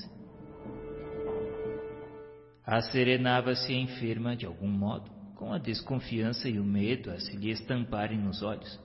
Asserenava-se 2.65 3.73
a 3.73 3.77
enferma 3.77 4.37
de 4.37 4.47
algum 4.47 4.69
modo, 4.69 5.11
com 5.35 5.53
a 5.53 5.59
desconfiança 5.59 6.49
e 6.49 6.61
o 6.61 6.65
medo 6.65 7.11
a 7.11 7.19
se 7.19 7.37
lhe 7.37 7.51
estamparem 7.51 8.19
nos 8.19 8.43
olhos. 8.43 8.79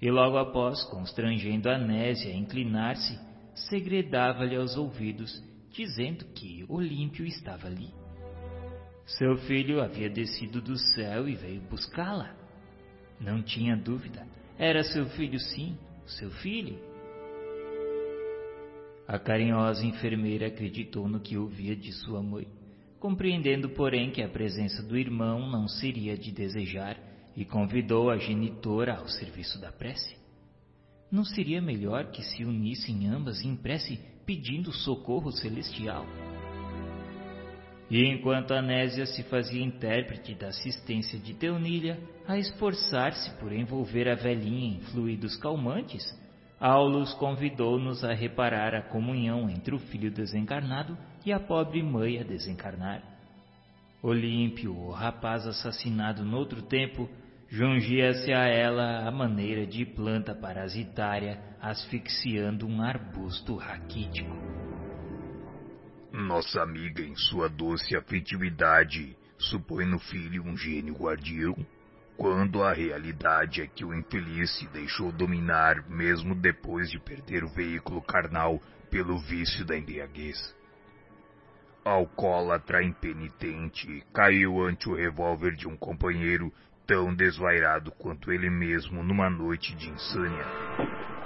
E 0.00 0.10
logo 0.10 0.38
após, 0.38 0.84
constrangendo 0.84 1.68
a 1.68 1.76
Nésia 1.76 2.32
a 2.32 2.36
inclinar-se, 2.36 3.18
segredava-lhe 3.68 4.56
aos 4.56 4.74
ouvidos, 4.74 5.44
dizendo 5.70 6.24
que 6.32 6.64
Olímpio 6.66 7.26
estava 7.26 7.66
ali. 7.66 7.97
Seu 9.16 9.38
filho 9.38 9.80
havia 9.80 10.10
descido 10.10 10.60
do 10.60 10.76
céu 10.76 11.26
e 11.26 11.34
veio 11.34 11.62
buscá-la. 11.62 12.36
Não 13.18 13.42
tinha 13.42 13.74
dúvida, 13.74 14.26
era 14.58 14.84
seu 14.84 15.06
filho 15.06 15.40
sim, 15.40 15.78
seu 16.06 16.30
filho. 16.30 16.78
A 19.06 19.18
carinhosa 19.18 19.82
enfermeira 19.86 20.48
acreditou 20.48 21.08
no 21.08 21.20
que 21.20 21.38
ouvia 21.38 21.74
de 21.74 21.90
sua 21.90 22.22
mãe, 22.22 22.46
compreendendo, 23.00 23.70
porém, 23.70 24.10
que 24.10 24.22
a 24.22 24.28
presença 24.28 24.82
do 24.82 24.98
irmão 24.98 25.50
não 25.50 25.66
seria 25.66 26.14
de 26.14 26.30
desejar, 26.30 26.98
e 27.34 27.46
convidou 27.46 28.10
a 28.10 28.18
genitora 28.18 28.96
ao 28.96 29.08
serviço 29.08 29.58
da 29.58 29.72
prece. 29.72 30.16
Não 31.10 31.24
seria 31.24 31.62
melhor 31.62 32.10
que 32.10 32.22
se 32.22 32.44
unissem 32.44 33.06
ambas 33.06 33.42
em 33.42 33.56
prece 33.56 33.98
pedindo 34.26 34.70
socorro 34.72 35.30
celestial? 35.30 36.04
E 37.90 38.04
enquanto 38.04 38.52
Anésia 38.52 39.06
se 39.06 39.22
fazia 39.24 39.64
intérprete 39.64 40.34
da 40.34 40.48
assistência 40.48 41.18
de 41.18 41.32
Teunilha, 41.34 41.98
a 42.26 42.36
esforçar-se 42.36 43.30
por 43.38 43.52
envolver 43.52 44.08
a 44.08 44.14
velhinha 44.14 44.76
em 44.76 44.80
fluidos 44.80 45.36
calmantes, 45.36 46.04
Aulus 46.60 47.14
convidou-nos 47.14 48.04
a 48.04 48.12
reparar 48.12 48.74
a 48.74 48.82
comunhão 48.82 49.48
entre 49.48 49.74
o 49.74 49.78
filho 49.78 50.10
desencarnado 50.10 50.98
e 51.24 51.32
a 51.32 51.38
pobre 51.38 51.82
mãe 51.82 52.18
a 52.18 52.24
desencarnar. 52.24 53.02
Olímpio, 54.02 54.76
o 54.76 54.90
rapaz 54.90 55.46
assassinado 55.46 56.24
noutro 56.24 56.62
tempo, 56.62 57.08
jungia-se 57.48 58.32
a 58.32 58.46
ela 58.46 59.08
a 59.08 59.10
maneira 59.10 59.66
de 59.66 59.86
planta 59.86 60.34
parasitária 60.34 61.40
asfixiando 61.60 62.66
um 62.66 62.82
arbusto 62.82 63.56
raquítico. 63.56 64.47
Nossa 66.18 66.60
amiga, 66.60 67.00
em 67.00 67.14
sua 67.14 67.48
doce 67.48 67.96
afetividade, 67.96 69.16
supõe 69.38 69.86
no 69.86 70.00
filho 70.00 70.42
um 70.42 70.56
gênio 70.56 70.92
guardião, 70.94 71.54
quando 72.16 72.60
a 72.60 72.72
realidade 72.72 73.62
é 73.62 73.68
que 73.68 73.84
o 73.84 73.94
infeliz 73.94 74.50
se 74.58 74.66
deixou 74.66 75.12
dominar 75.12 75.88
mesmo 75.88 76.34
depois 76.34 76.90
de 76.90 76.98
perder 76.98 77.44
o 77.44 77.48
veículo 77.48 78.02
carnal 78.02 78.60
pelo 78.90 79.16
vício 79.16 79.64
da 79.64 79.78
embriaguez. 79.78 80.56
Alcoólatra 81.84 82.82
impenitente, 82.82 84.04
caiu 84.12 84.60
ante 84.60 84.88
o 84.88 84.96
revólver 84.96 85.54
de 85.54 85.68
um 85.68 85.76
companheiro 85.76 86.52
tão 86.84 87.14
desvairado 87.14 87.92
quanto 87.92 88.32
ele 88.32 88.50
mesmo 88.50 89.04
numa 89.04 89.30
noite 89.30 89.72
de 89.76 89.88
insânia. 89.88 91.17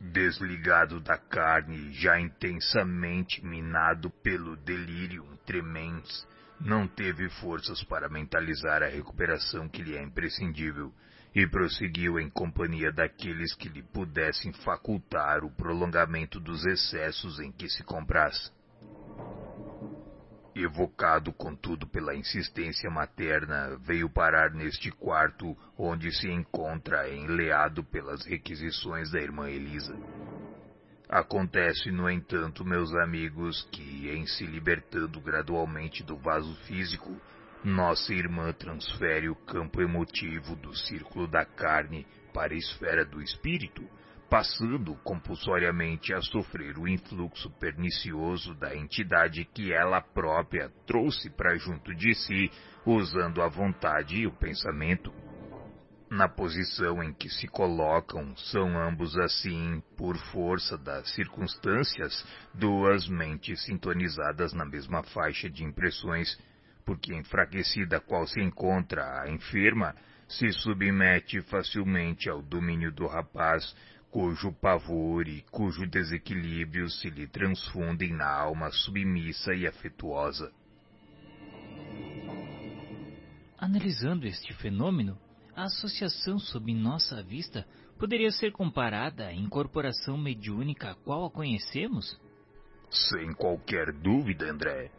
Desligado 0.00 0.98
da 0.98 1.18
carne, 1.18 1.92
já 1.92 2.18
intensamente 2.18 3.44
minado 3.44 4.10
pelo 4.22 4.56
delírio 4.56 5.26
tremens, 5.44 6.26
não 6.58 6.88
teve 6.88 7.28
forças 7.28 7.84
para 7.84 8.08
mentalizar 8.08 8.82
a 8.82 8.88
recuperação 8.88 9.68
que 9.68 9.82
lhe 9.82 9.94
é 9.94 10.02
imprescindível 10.02 10.90
e 11.34 11.46
prosseguiu 11.46 12.18
em 12.18 12.30
companhia 12.30 12.90
daqueles 12.90 13.54
que 13.54 13.68
lhe 13.68 13.82
pudessem 13.82 14.52
facultar 14.64 15.44
o 15.44 15.50
prolongamento 15.50 16.40
dos 16.40 16.64
excessos 16.64 17.38
em 17.38 17.52
que 17.52 17.68
se 17.68 17.84
compraz 17.84 18.50
evocado 20.54 21.32
contudo 21.32 21.86
pela 21.86 22.14
insistência 22.14 22.90
materna, 22.90 23.76
veio 23.78 24.08
parar 24.10 24.52
neste 24.52 24.90
quarto 24.90 25.56
onde 25.78 26.10
se 26.12 26.28
encontra 26.28 27.08
enleado 27.08 27.84
pelas 27.84 28.24
requisições 28.24 29.10
da 29.10 29.20
irmã 29.20 29.48
Elisa. 29.48 29.96
Acontece, 31.08 31.90
no 31.90 32.08
entanto, 32.08 32.64
meus 32.64 32.94
amigos, 32.94 33.68
que 33.72 34.08
em 34.10 34.26
se 34.26 34.46
libertando 34.46 35.20
gradualmente 35.20 36.04
do 36.04 36.16
vaso 36.16 36.54
físico, 36.66 37.20
nossa 37.64 38.14
irmã 38.14 38.52
transfere 38.52 39.28
o 39.28 39.34
campo 39.34 39.82
emotivo 39.82 40.54
do 40.56 40.74
círculo 40.74 41.26
da 41.26 41.44
carne 41.44 42.06
para 42.32 42.54
a 42.54 42.56
esfera 42.56 43.04
do 43.04 43.20
espírito, 43.20 43.84
passando 44.30 44.94
compulsoriamente 45.02 46.14
a 46.14 46.22
sofrer 46.22 46.78
o 46.78 46.86
influxo 46.86 47.50
pernicioso 47.58 48.54
da 48.54 48.76
entidade 48.76 49.44
que 49.44 49.72
ela 49.72 50.00
própria 50.00 50.70
trouxe 50.86 51.28
para 51.30 51.58
junto 51.58 51.92
de 51.92 52.14
si, 52.14 52.48
usando 52.86 53.42
a 53.42 53.48
vontade 53.48 54.18
e 54.18 54.28
o 54.28 54.32
pensamento. 54.32 55.12
Na 56.08 56.28
posição 56.28 57.02
em 57.02 57.12
que 57.12 57.28
se 57.28 57.48
colocam, 57.48 58.36
são 58.36 58.78
ambos 58.78 59.18
assim, 59.18 59.82
por 59.96 60.16
força 60.16 60.78
das 60.78 61.12
circunstâncias, 61.12 62.24
duas 62.54 63.08
mentes 63.08 63.64
sintonizadas 63.64 64.52
na 64.52 64.64
mesma 64.64 65.02
faixa 65.02 65.50
de 65.50 65.64
impressões, 65.64 66.38
porque 66.84 67.14
enfraquecida 67.14 68.00
qual 68.00 68.26
se 68.26 68.40
encontra 68.40 69.22
a 69.22 69.30
enferma, 69.30 69.94
se 70.28 70.52
submete 70.52 71.40
facilmente 71.42 72.28
ao 72.28 72.40
domínio 72.40 72.92
do 72.92 73.06
rapaz, 73.06 73.74
cujo 74.10 74.52
pavor 74.52 75.28
e 75.28 75.42
cujo 75.50 75.86
desequilíbrio 75.86 76.88
se 76.88 77.08
lhe 77.08 77.26
transfundem 77.26 78.12
na 78.12 78.28
alma 78.28 78.70
submissa 78.70 79.54
e 79.54 79.66
afetuosa. 79.66 80.52
Analisando 83.56 84.26
este 84.26 84.52
fenômeno, 84.54 85.16
a 85.54 85.64
associação 85.64 86.38
sob 86.38 86.72
nossa 86.74 87.22
vista 87.22 87.66
poderia 87.98 88.30
ser 88.30 88.52
comparada 88.52 89.26
à 89.26 89.34
incorporação 89.34 90.16
mediúnica 90.16 90.90
a 90.90 90.94
qual 90.94 91.26
a 91.26 91.30
conhecemos? 91.30 92.18
Sem 92.90 93.32
qualquer 93.34 93.92
dúvida, 93.92 94.50
André. 94.50 94.90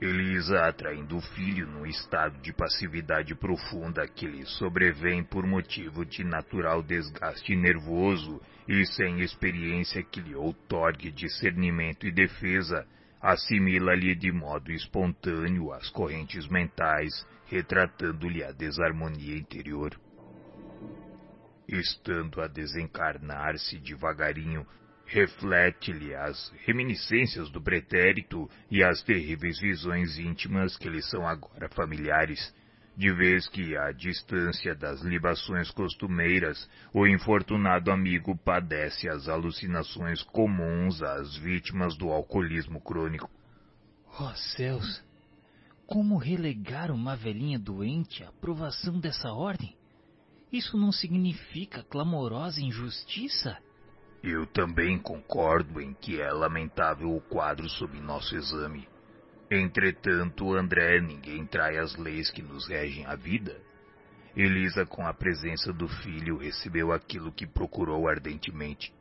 Elisa 0.00 0.60
atraindo 0.68 1.16
o 1.16 1.20
filho 1.20 1.66
num 1.66 1.84
estado 1.84 2.40
de 2.40 2.52
passividade 2.52 3.34
profunda 3.34 4.06
que 4.06 4.28
lhe 4.28 4.46
sobrevém 4.46 5.24
por 5.24 5.44
motivo 5.44 6.06
de 6.06 6.22
natural 6.22 6.84
desgaste 6.84 7.56
nervoso 7.56 8.40
e 8.68 8.86
sem 8.86 9.20
experiência 9.20 10.00
que 10.04 10.20
lhe 10.20 10.36
outorgue 10.36 11.10
discernimento 11.10 12.06
e 12.06 12.12
defesa, 12.12 12.86
assimila-lhe 13.20 14.14
de 14.14 14.30
modo 14.30 14.70
espontâneo 14.70 15.72
as 15.72 15.90
correntes 15.90 16.46
mentais, 16.46 17.26
retratando-lhe 17.46 18.44
a 18.44 18.52
desarmonia 18.52 19.36
interior. 19.36 19.98
Estando 21.66 22.40
a 22.40 22.46
desencarnar-se 22.46 23.78
devagarinho, 23.78 24.64
reflete-lhe 25.08 26.14
as 26.14 26.52
reminiscências 26.66 27.50
do 27.50 27.62
pretérito 27.62 28.48
e 28.70 28.84
as 28.84 29.02
terríveis 29.02 29.58
visões 29.58 30.18
íntimas 30.18 30.76
que 30.76 30.88
lhe 30.88 31.02
são 31.02 31.26
agora 31.26 31.68
familiares, 31.70 32.54
de 32.94 33.10
vez 33.12 33.48
que, 33.48 33.74
à 33.76 33.90
distância 33.90 34.74
das 34.74 35.00
libações 35.00 35.70
costumeiras, 35.70 36.68
o 36.92 37.06
infortunado 37.06 37.90
amigo 37.90 38.36
padece 38.36 39.08
as 39.08 39.28
alucinações 39.28 40.22
comuns 40.24 41.02
às 41.02 41.36
vítimas 41.36 41.96
do 41.96 42.10
alcoolismo 42.10 42.80
crônico. 42.80 43.30
Oh 44.20 44.34
céus! 44.56 45.02
Como 45.86 46.18
relegar 46.18 46.90
uma 46.90 47.16
velhinha 47.16 47.58
doente 47.58 48.22
à 48.22 48.30
provação 48.32 49.00
dessa 49.00 49.32
ordem? 49.32 49.74
Isso 50.52 50.76
não 50.76 50.92
significa 50.92 51.82
clamorosa 51.82 52.60
injustiça? 52.60 53.56
Eu 54.22 54.46
também 54.46 54.98
concordo 54.98 55.80
em 55.80 55.94
que 55.94 56.20
é 56.20 56.30
lamentável 56.32 57.14
o 57.14 57.20
quadro 57.20 57.68
sob 57.68 57.98
nosso 58.00 58.34
exame. 58.34 58.88
Entretanto, 59.50 60.54
André, 60.54 61.00
ninguém 61.00 61.46
trai 61.46 61.78
as 61.78 61.96
leis 61.96 62.30
que 62.30 62.42
nos 62.42 62.68
regem 62.68 63.06
a 63.06 63.14
vida. 63.14 63.56
Elisa, 64.36 64.84
com 64.84 65.06
a 65.06 65.14
presença 65.14 65.72
do 65.72 65.88
filho, 65.88 66.36
recebeu 66.36 66.92
aquilo 66.92 67.32
que 67.32 67.46
procurou 67.46 68.08
ardentemente. 68.08 68.92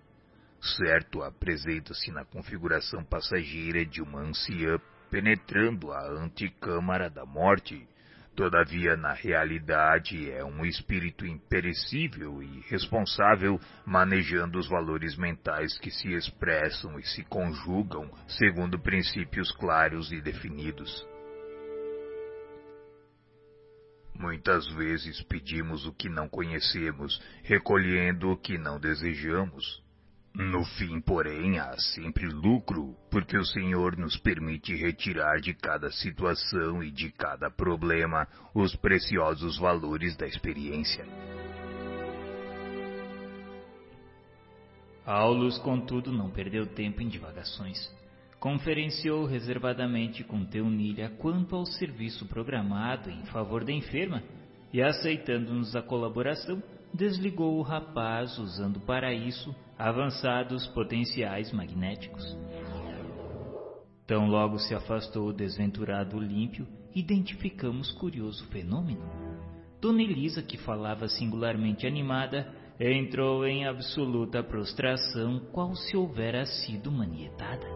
Certo, 0.62 1.22
apresenta-se 1.22 2.12
na 2.12 2.24
configuração 2.26 3.03
passageira 3.03 3.85
de 3.85 4.01
uma 4.01 4.22
anciã 4.22 4.80
penetrando 5.10 5.92
a 5.92 6.08
anticâmara 6.08 7.10
da 7.10 7.26
morte, 7.26 7.88
Todavia, 8.37 8.95
na 8.95 9.13
realidade, 9.13 10.29
é 10.29 10.45
um 10.45 10.63
espírito 10.63 11.25
imperecível 11.25 12.43
e 12.43 12.59
responsável, 12.69 13.59
manejando 13.83 14.59
os 14.59 14.69
valores 14.69 15.17
mentais 15.17 15.75
que 15.79 15.89
se 15.89 16.13
expressam 16.13 16.99
e 16.99 17.03
se 17.03 17.23
conjugam 17.23 18.07
segundo 18.27 18.77
princípios 18.77 19.51
claros 19.53 20.11
e 20.11 20.21
definidos. 20.21 21.03
Muitas 24.13 24.67
vezes 24.67 25.19
pedimos 25.23 25.87
o 25.87 25.93
que 25.93 26.07
não 26.07 26.29
conhecemos, 26.29 27.19
recolhendo 27.41 28.29
o 28.29 28.37
que 28.37 28.55
não 28.55 28.79
desejamos. 28.79 29.83
No 30.35 30.63
fim, 30.63 31.01
porém, 31.01 31.58
há 31.58 31.76
sempre 31.77 32.27
lucro, 32.27 32.95
porque 33.10 33.35
o 33.38 33.43
Senhor 33.43 33.97
nos 33.97 34.15
permite 34.17 34.76
retirar 34.76 35.40
de 35.40 35.53
cada 35.53 35.90
situação 35.92 36.83
e 36.83 36.92
de 36.92 37.11
cada 37.11 37.49
problema 37.49 38.27
os 38.53 38.76
preciosos 38.76 39.58
valores 39.58 40.15
da 40.15 40.27
experiência. 40.27 41.06
Aulus, 45.08 45.58
contudo, 45.60 46.11
não 46.11 46.29
perdeu 46.29 46.65
tempo 46.65 47.01
em 47.01 47.08
divagações. 47.08 47.90
Conferenciou 48.40 49.26
reservadamente 49.26 50.24
com 50.24 50.45
Teunilha 50.45 51.10
quanto 51.17 51.56
ao 51.56 51.65
serviço 51.65 52.27
programado 52.27 53.10
em 53.10 53.26
favor 53.27 53.63
da 53.63 53.72
enferma 53.72 54.22
e, 54.72 54.81
aceitando-nos 54.81 55.76
a 55.76 55.81
colaboração, 55.81 56.61
desligou 56.93 57.57
o 57.57 57.61
rapaz 57.61 58.37
usando 58.37 58.79
para 58.79 59.13
isso 59.13 59.55
avançados 59.77 60.67
potenciais 60.67 61.51
magnéticos. 61.51 62.35
Tão 64.05 64.27
logo 64.27 64.57
se 64.57 64.73
afastou 64.73 65.27
o 65.27 65.33
desventurado 65.33 66.17
Olímpio, 66.17 66.67
identificamos 66.95 67.91
curioso 67.91 68.45
fenômeno. 68.47 69.03
Dona 69.81 70.01
Elisa, 70.01 70.41
que 70.41 70.57
falava 70.57 71.07
singularmente 71.07 71.85
animada, 71.85 72.51
entrou 72.79 73.45
em 73.45 73.67
absoluta 73.67 74.41
prostração, 74.41 75.39
qual 75.51 75.75
se 75.75 75.97
houvera 75.97 76.45
sido 76.45 76.91
manietada. 76.91 77.67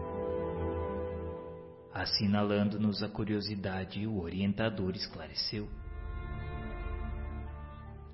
Assinalando-nos 1.92 3.02
a 3.02 3.08
curiosidade, 3.08 4.06
o 4.06 4.20
orientador 4.20 4.96
esclareceu. 4.96 5.68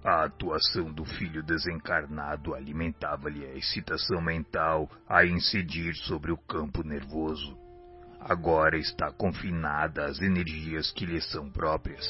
A 0.04 0.24
atuação 0.24 0.92
do 0.92 1.04
filho 1.04 1.42
desencarnado 1.42 2.54
alimentava-lhe 2.54 3.44
a 3.44 3.54
excitação 3.54 4.20
mental 4.22 4.88
a 5.08 5.24
incidir 5.24 5.94
sobre 5.94 6.30
o 6.30 6.36
campo 6.36 6.84
nervoso. 6.84 7.58
Agora 8.20 8.78
está 8.78 9.12
confinada 9.12 10.04
às 10.04 10.20
energias 10.20 10.92
que 10.92 11.04
lhe 11.04 11.20
são 11.20 11.50
próprias. 11.50 12.04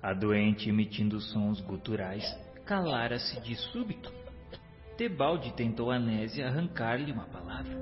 A 0.00 0.12
doente, 0.12 0.68
emitindo 0.68 1.20
sons 1.20 1.60
guturais, 1.60 2.24
calara-se 2.64 3.40
de 3.40 3.56
súbito. 3.56 4.12
Tebalde 4.96 5.52
tentou 5.54 5.90
Anésia 5.90 6.46
arrancar-lhe 6.46 7.10
uma 7.10 7.24
palavra. 7.24 7.74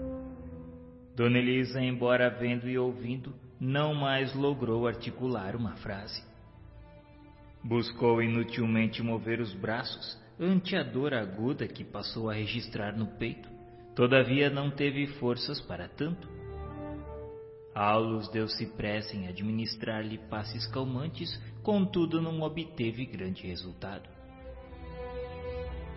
Dona 1.14 1.38
Elisa, 1.38 1.80
embora 1.80 2.30
vendo 2.30 2.68
e 2.68 2.78
ouvindo, 2.78 3.34
não 3.64 3.94
mais 3.94 4.34
logrou 4.34 4.88
articular 4.88 5.54
uma 5.54 5.76
frase. 5.76 6.20
Buscou 7.62 8.20
inutilmente 8.20 9.00
mover 9.00 9.38
os 9.38 9.54
braços 9.54 10.20
ante 10.36 10.74
a 10.74 10.82
dor 10.82 11.14
aguda 11.14 11.68
que 11.68 11.84
passou 11.84 12.28
a 12.28 12.34
registrar 12.34 12.98
no 12.98 13.06
peito, 13.18 13.48
todavia 13.94 14.50
não 14.50 14.68
teve 14.68 15.06
forças 15.06 15.60
para 15.60 15.88
tanto. 15.88 16.28
Aulus 17.72 18.28
deu-se 18.32 18.66
pressa 18.66 19.16
em 19.16 19.28
administrar-lhe 19.28 20.18
passes 20.18 20.66
calmantes, 20.66 21.40
contudo 21.62 22.20
não 22.20 22.40
obteve 22.40 23.06
grande 23.06 23.46
resultado. 23.46 24.08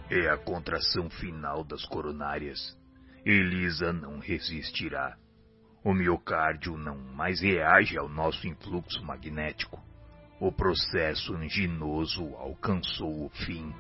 É 0.08 0.30
a 0.30 0.38
contração 0.38 1.10
final 1.10 1.64
das 1.64 1.84
coronárias. 1.84 2.78
Elisa 3.26 3.92
não 3.92 4.20
resistirá. 4.20 5.18
O 5.86 5.94
miocárdio 5.94 6.76
não 6.80 6.98
mais 6.98 7.42
reage 7.42 7.96
ao 7.96 8.10
nosso 8.10 8.48
influxo 8.48 9.06
magnético. 9.06 9.80
O 10.40 10.52
processo 10.52 11.36
anginoso 11.36 12.36
alcançou 12.38 13.24
o 13.24 13.30
fim. 13.30 13.72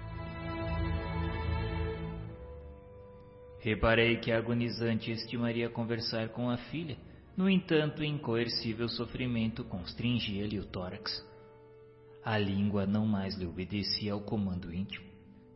Reparei 3.59 4.17
que 4.17 4.31
a 4.31 4.37
agonizante 4.37 5.09
estimaria 5.09 5.67
conversar 5.67 6.29
com 6.29 6.47
a 6.47 6.57
filha, 6.57 6.95
no 7.35 7.49
entanto, 7.49 8.03
incoercível 8.03 8.87
sofrimento 8.87 9.63
constringia-lhe 9.63 10.59
o 10.59 10.65
tórax. 10.65 11.27
A 12.23 12.37
língua 12.37 12.85
não 12.85 13.07
mais 13.07 13.35
lhe 13.35 13.47
obedecia 13.47 14.13
ao 14.13 14.21
comando 14.21 14.71
íntimo. 14.71 15.07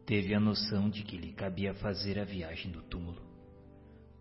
Teve 0.04 0.34
a 0.34 0.40
noção 0.40 0.90
de 0.90 1.04
que 1.04 1.16
lhe 1.16 1.32
cabia 1.32 1.76
fazer 1.76 2.18
a 2.18 2.24
viagem 2.24 2.72
do 2.72 2.82
túmulo. 2.82 3.29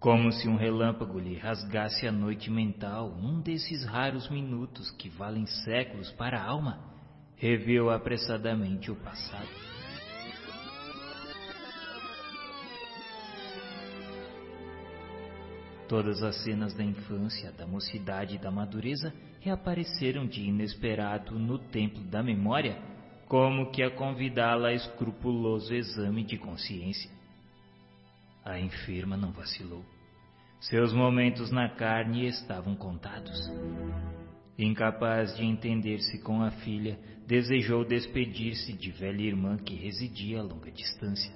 Como 0.00 0.30
se 0.30 0.48
um 0.48 0.54
relâmpago 0.54 1.18
lhe 1.18 1.36
rasgasse 1.36 2.06
a 2.06 2.12
noite 2.12 2.48
mental, 2.50 3.16
num 3.20 3.40
desses 3.40 3.84
raros 3.84 4.30
minutos 4.30 4.92
que 4.92 5.08
valem 5.08 5.44
séculos 5.44 6.12
para 6.12 6.38
a 6.38 6.44
alma, 6.44 6.78
reviu 7.36 7.90
apressadamente 7.90 8.92
o 8.92 8.96
passado. 8.96 9.48
Todas 15.88 16.22
as 16.22 16.44
cenas 16.44 16.74
da 16.74 16.84
infância, 16.84 17.50
da 17.50 17.66
mocidade 17.66 18.36
e 18.36 18.38
da 18.38 18.52
madureza 18.52 19.12
reapareceram 19.40 20.28
de 20.28 20.42
inesperado 20.42 21.36
no 21.36 21.58
templo 21.58 22.04
da 22.04 22.22
memória, 22.22 22.78
como 23.26 23.72
que 23.72 23.82
a 23.82 23.90
convidá-la 23.90 24.68
a 24.68 24.74
escrupuloso 24.74 25.74
exame 25.74 26.22
de 26.22 26.38
consciência. 26.38 27.17
A 28.48 28.58
enferma 28.58 29.14
não 29.14 29.30
vacilou. 29.30 29.84
Seus 30.58 30.90
momentos 30.94 31.50
na 31.50 31.68
carne 31.68 32.26
estavam 32.26 32.74
contados. 32.74 33.38
Incapaz 34.58 35.36
de 35.36 35.44
entender-se 35.44 36.22
com 36.22 36.40
a 36.42 36.50
filha, 36.50 36.98
desejou 37.26 37.84
despedir-se 37.84 38.72
de 38.72 38.90
velha 38.90 39.20
irmã 39.20 39.58
que 39.58 39.74
residia 39.74 40.40
a 40.40 40.42
longa 40.42 40.70
distância. 40.70 41.30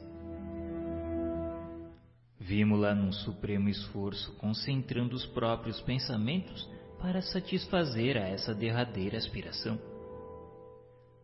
Vimo-la 2.41 2.95
num 2.95 3.13
supremo 3.13 3.69
esforço, 3.69 4.35
concentrando 4.39 5.15
os 5.15 5.27
próprios 5.27 5.83
pensamentos 5.83 6.67
para 6.99 7.21
satisfazer 7.21 8.17
a 8.17 8.27
essa 8.27 8.55
derradeira 8.55 9.19
aspiração. 9.19 9.79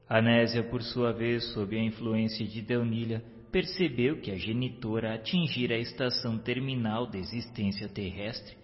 Anésia, 0.07 0.63
por 0.63 0.83
sua 0.83 1.15
vez, 1.15 1.51
sob 1.55 1.75
a 1.75 1.83
influência 1.83 2.47
de 2.47 2.61
Deunilha, 2.61 3.25
percebeu 3.51 4.21
que 4.21 4.31
a 4.31 4.37
genitora 4.37 5.15
atingira 5.15 5.75
a 5.75 5.79
estação 5.79 6.39
terminal 6.39 7.07
da 7.07 7.19
existência 7.19 7.89
terrestre 7.89 8.57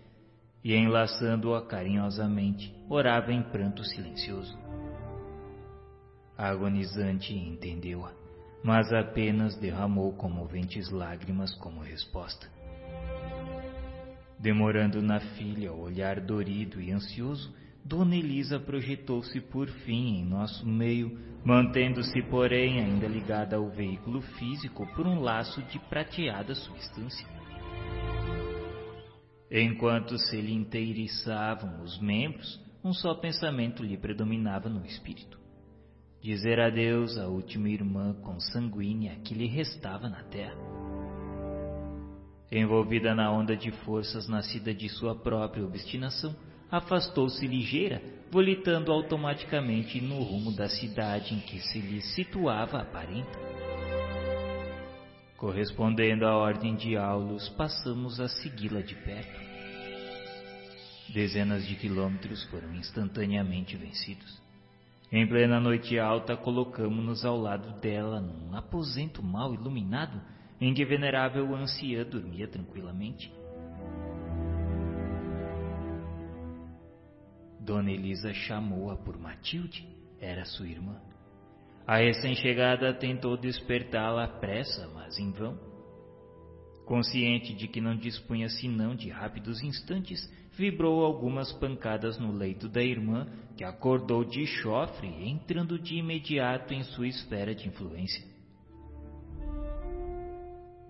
e, 0.62 0.74
enlaçando-a 0.74 1.66
carinhosamente, 1.66 2.74
orava 2.88 3.32
em 3.32 3.42
pranto 3.42 3.84
silencioso. 3.84 4.56
A 6.36 6.48
agonizante 6.48 7.32
entendeu-a, 7.34 8.12
mas 8.62 8.92
apenas 8.92 9.56
derramou 9.56 10.12
comoventes 10.14 10.90
lágrimas 10.90 11.54
como 11.56 11.80
resposta. 11.80 12.48
Demorando 14.38 15.00
na 15.00 15.20
filha 15.20 15.72
o 15.72 15.80
olhar 15.80 16.20
dorido 16.20 16.80
e 16.80 16.90
ansioso, 16.90 17.54
Dona 17.84 18.16
Elisa 18.16 18.58
projetou-se 18.58 19.38
por 19.42 19.68
fim 19.68 20.16
em 20.16 20.24
nosso 20.24 20.66
meio, 20.66 21.18
mantendo-se, 21.44 22.22
porém, 22.30 22.80
ainda 22.80 23.06
ligada 23.06 23.56
ao 23.56 23.68
veículo 23.68 24.22
físico 24.22 24.86
por 24.94 25.06
um 25.06 25.20
laço 25.20 25.62
de 25.64 25.78
prateada 25.78 26.54
substância. 26.54 27.28
Enquanto 29.50 30.16
se 30.16 30.40
lhe 30.40 30.54
inteiriçavam 30.54 31.82
os 31.82 32.00
membros, 32.00 32.58
um 32.82 32.94
só 32.94 33.14
pensamento 33.14 33.82
lhe 33.82 33.98
predominava 33.98 34.70
no 34.70 34.84
espírito: 34.86 35.38
dizer 36.22 36.58
adeus 36.58 37.18
à 37.18 37.28
última 37.28 37.68
irmã 37.68 38.14
consanguínea 38.14 39.16
que 39.16 39.34
lhe 39.34 39.46
restava 39.46 40.08
na 40.08 40.22
terra. 40.24 40.56
Envolvida 42.50 43.14
na 43.14 43.30
onda 43.30 43.54
de 43.54 43.70
forças 43.70 44.26
nascida 44.26 44.72
de 44.72 44.88
sua 44.88 45.14
própria 45.14 45.64
obstinação, 45.64 46.34
afastou-se 46.76 47.46
ligeira, 47.46 48.02
volitando 48.32 48.90
automaticamente 48.90 50.00
no 50.00 50.20
rumo 50.22 50.50
da 50.50 50.68
cidade 50.68 51.32
em 51.32 51.38
que 51.38 51.60
se 51.60 51.78
lhe 51.78 52.00
situava 52.00 52.80
a 52.80 52.84
parenta. 52.84 53.38
Correspondendo 55.36 56.26
à 56.26 56.36
ordem 56.36 56.74
de 56.74 56.96
Aulus, 56.96 57.48
passamos 57.50 58.18
a 58.18 58.28
segui-la 58.28 58.80
de 58.80 58.96
perto. 58.96 59.40
Dezenas 61.12 61.64
de 61.64 61.76
quilômetros 61.76 62.42
foram 62.46 62.74
instantaneamente 62.74 63.76
vencidos. 63.76 64.42
Em 65.12 65.24
plena 65.28 65.60
noite 65.60 65.96
alta, 65.96 66.36
colocamos-nos 66.36 67.24
ao 67.24 67.38
lado 67.38 67.78
dela 67.78 68.20
num 68.20 68.56
aposento 68.56 69.22
mal 69.22 69.54
iluminado 69.54 70.20
em 70.60 70.74
que 70.74 70.84
venerável 70.84 71.54
anciã 71.54 72.04
dormia 72.04 72.48
tranquilamente. 72.48 73.32
Dona 77.64 77.90
Elisa 77.90 78.32
chamou-a 78.34 78.94
por 78.94 79.18
Matilde, 79.18 79.88
era 80.20 80.44
sua 80.44 80.68
irmã. 80.68 81.00
A 81.86 81.96
recém-chegada 81.96 82.92
tentou 82.92 83.38
despertá-la 83.38 84.24
à 84.24 84.28
pressa, 84.28 84.86
mas 84.94 85.18
em 85.18 85.30
vão. 85.32 85.58
Consciente 86.84 87.54
de 87.54 87.66
que 87.66 87.80
não 87.80 87.96
dispunha 87.96 88.50
senão 88.50 88.94
de 88.94 89.08
rápidos 89.08 89.62
instantes, 89.62 90.30
vibrou 90.52 91.02
algumas 91.02 91.50
pancadas 91.52 92.18
no 92.18 92.32
leito 92.32 92.68
da 92.68 92.82
irmã, 92.82 93.26
que 93.56 93.64
acordou 93.64 94.24
de 94.24 94.46
chofre, 94.46 95.08
entrando 95.26 95.78
de 95.78 95.96
imediato 95.96 96.74
em 96.74 96.82
sua 96.82 97.08
esfera 97.08 97.54
de 97.54 97.68
influência. 97.68 98.22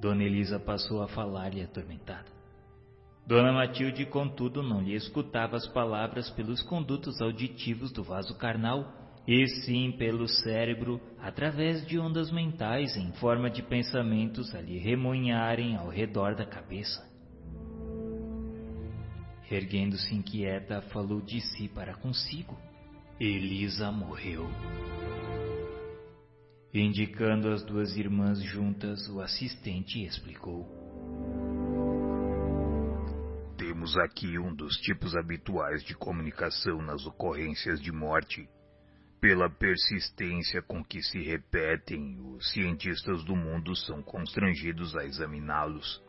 Dona 0.01 0.25
Elisa 0.25 0.59
passou 0.59 1.03
a 1.03 1.07
falar-lhe 1.07 1.63
atormentada. 1.63 2.34
Dona 3.27 3.53
Matilde, 3.53 4.05
contudo, 4.05 4.63
não 4.63 4.83
lhe 4.83 4.95
escutava 4.95 5.57
as 5.57 5.67
palavras 5.69 6.29
pelos 6.31 6.63
condutos 6.63 7.23
auditivos 7.23 7.91
do 7.91 8.03
vaso 8.03 8.37
carnal, 8.37 8.93
e 9.27 9.47
sim 9.49 9.93
pelo 9.93 10.29
cérebro, 10.29 11.01
através 11.19 11.87
de 11.87 11.99
ondas 11.99 12.31
mentais 12.31 12.95
em 12.97 13.13
forma 13.13 13.49
de 13.49 13.63
pensamentos 13.63 14.55
a 14.55 14.61
lhe 14.61 14.79
remoinharem 14.79 15.75
ao 15.77 15.89
redor 15.89 16.35
da 16.35 16.45
cabeça. 16.45 17.03
Erguendo-se 19.51 20.15
inquieta, 20.15 20.83
falou 20.93 21.23
de 21.23 21.41
si 21.41 21.69
para 21.69 21.95
consigo. 21.95 22.59
Elisa 23.19 23.91
morreu. 23.91 24.47
Indicando 26.75 27.51
as 27.51 27.63
duas 27.63 27.97
irmãs 27.97 28.43
juntas, 28.43 29.09
o 29.09 29.21
assistente 29.21 30.03
explicou. 30.05 30.67
Temos 33.85 33.99
aqui 33.99 34.39
um 34.39 34.55
dos 34.55 34.77
tipos 34.79 35.15
habituais 35.15 35.85
de 35.85 35.95
comunicação 35.95 36.81
nas 36.81 37.05
ocorrências 37.05 37.79
de 37.79 37.93
morte. 37.93 38.49
Pela 39.21 39.51
persistência 39.51 40.63
com 40.63 40.83
que 40.83 41.03
se 41.03 41.21
repetem, 41.23 42.19
os 42.35 42.51
cientistas 42.51 43.23
do 43.25 43.37
mundo 43.37 43.77
são 43.77 44.03
constrangidos 44.03 44.97
a 44.97 45.05
examiná-los. 45.05 46.03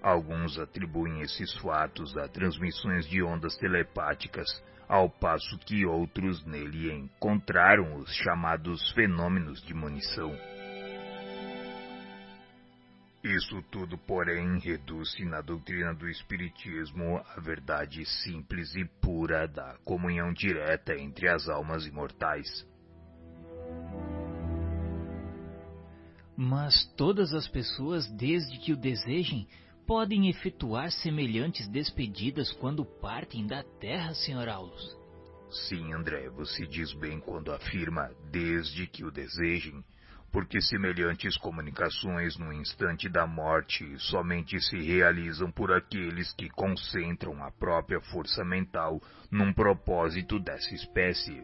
Alguns 0.00 0.56
atribuem 0.56 1.20
esses 1.22 1.52
fatos 1.54 2.16
a 2.16 2.28
transmissões 2.28 3.08
de 3.08 3.20
ondas 3.24 3.56
telepáticas, 3.56 4.46
ao 4.88 5.10
passo 5.10 5.58
que 5.66 5.84
outros 5.84 6.46
nele 6.46 6.92
encontraram 6.92 7.96
os 7.96 8.14
chamados 8.18 8.88
fenômenos 8.92 9.60
de 9.64 9.74
munição. 9.74 10.32
Isso 13.24 13.62
tudo, 13.70 13.96
porém, 13.96 14.58
reduz-se 14.58 15.24
na 15.24 15.40
doutrina 15.40 15.94
do 15.94 16.06
Espiritismo 16.10 17.16
à 17.34 17.40
verdade 17.40 18.04
simples 18.04 18.74
e 18.76 18.84
pura 19.00 19.48
da 19.48 19.78
comunhão 19.82 20.30
direta 20.30 20.94
entre 20.94 21.26
as 21.30 21.48
almas 21.48 21.86
imortais. 21.86 22.46
Mas 26.36 26.84
todas 26.98 27.32
as 27.32 27.48
pessoas, 27.48 28.06
desde 28.12 28.58
que 28.58 28.74
o 28.74 28.76
desejem, 28.76 29.48
podem 29.86 30.28
efetuar 30.28 30.90
semelhantes 30.90 31.66
despedidas 31.66 32.52
quando 32.52 32.84
partem 32.84 33.46
da 33.46 33.62
terra, 33.80 34.12
Sr. 34.12 34.50
Aulus? 34.50 34.98
Sim, 35.66 35.94
André, 35.94 36.28
você 36.28 36.66
diz 36.66 36.92
bem 36.92 37.20
quando 37.20 37.52
afirma 37.52 38.10
desde 38.30 38.86
que 38.86 39.02
o 39.02 39.10
desejem, 39.10 39.82
porque 40.34 40.60
semelhantes 40.60 41.36
comunicações 41.36 42.36
no 42.36 42.52
instante 42.52 43.08
da 43.08 43.24
morte 43.24 43.84
somente 44.00 44.60
se 44.60 44.76
realizam 44.78 45.48
por 45.48 45.70
aqueles 45.70 46.32
que 46.32 46.50
concentram 46.50 47.40
a 47.44 47.52
própria 47.52 48.00
força 48.00 48.44
mental 48.44 49.00
num 49.30 49.52
propósito 49.52 50.40
dessa 50.40 50.74
espécie. 50.74 51.40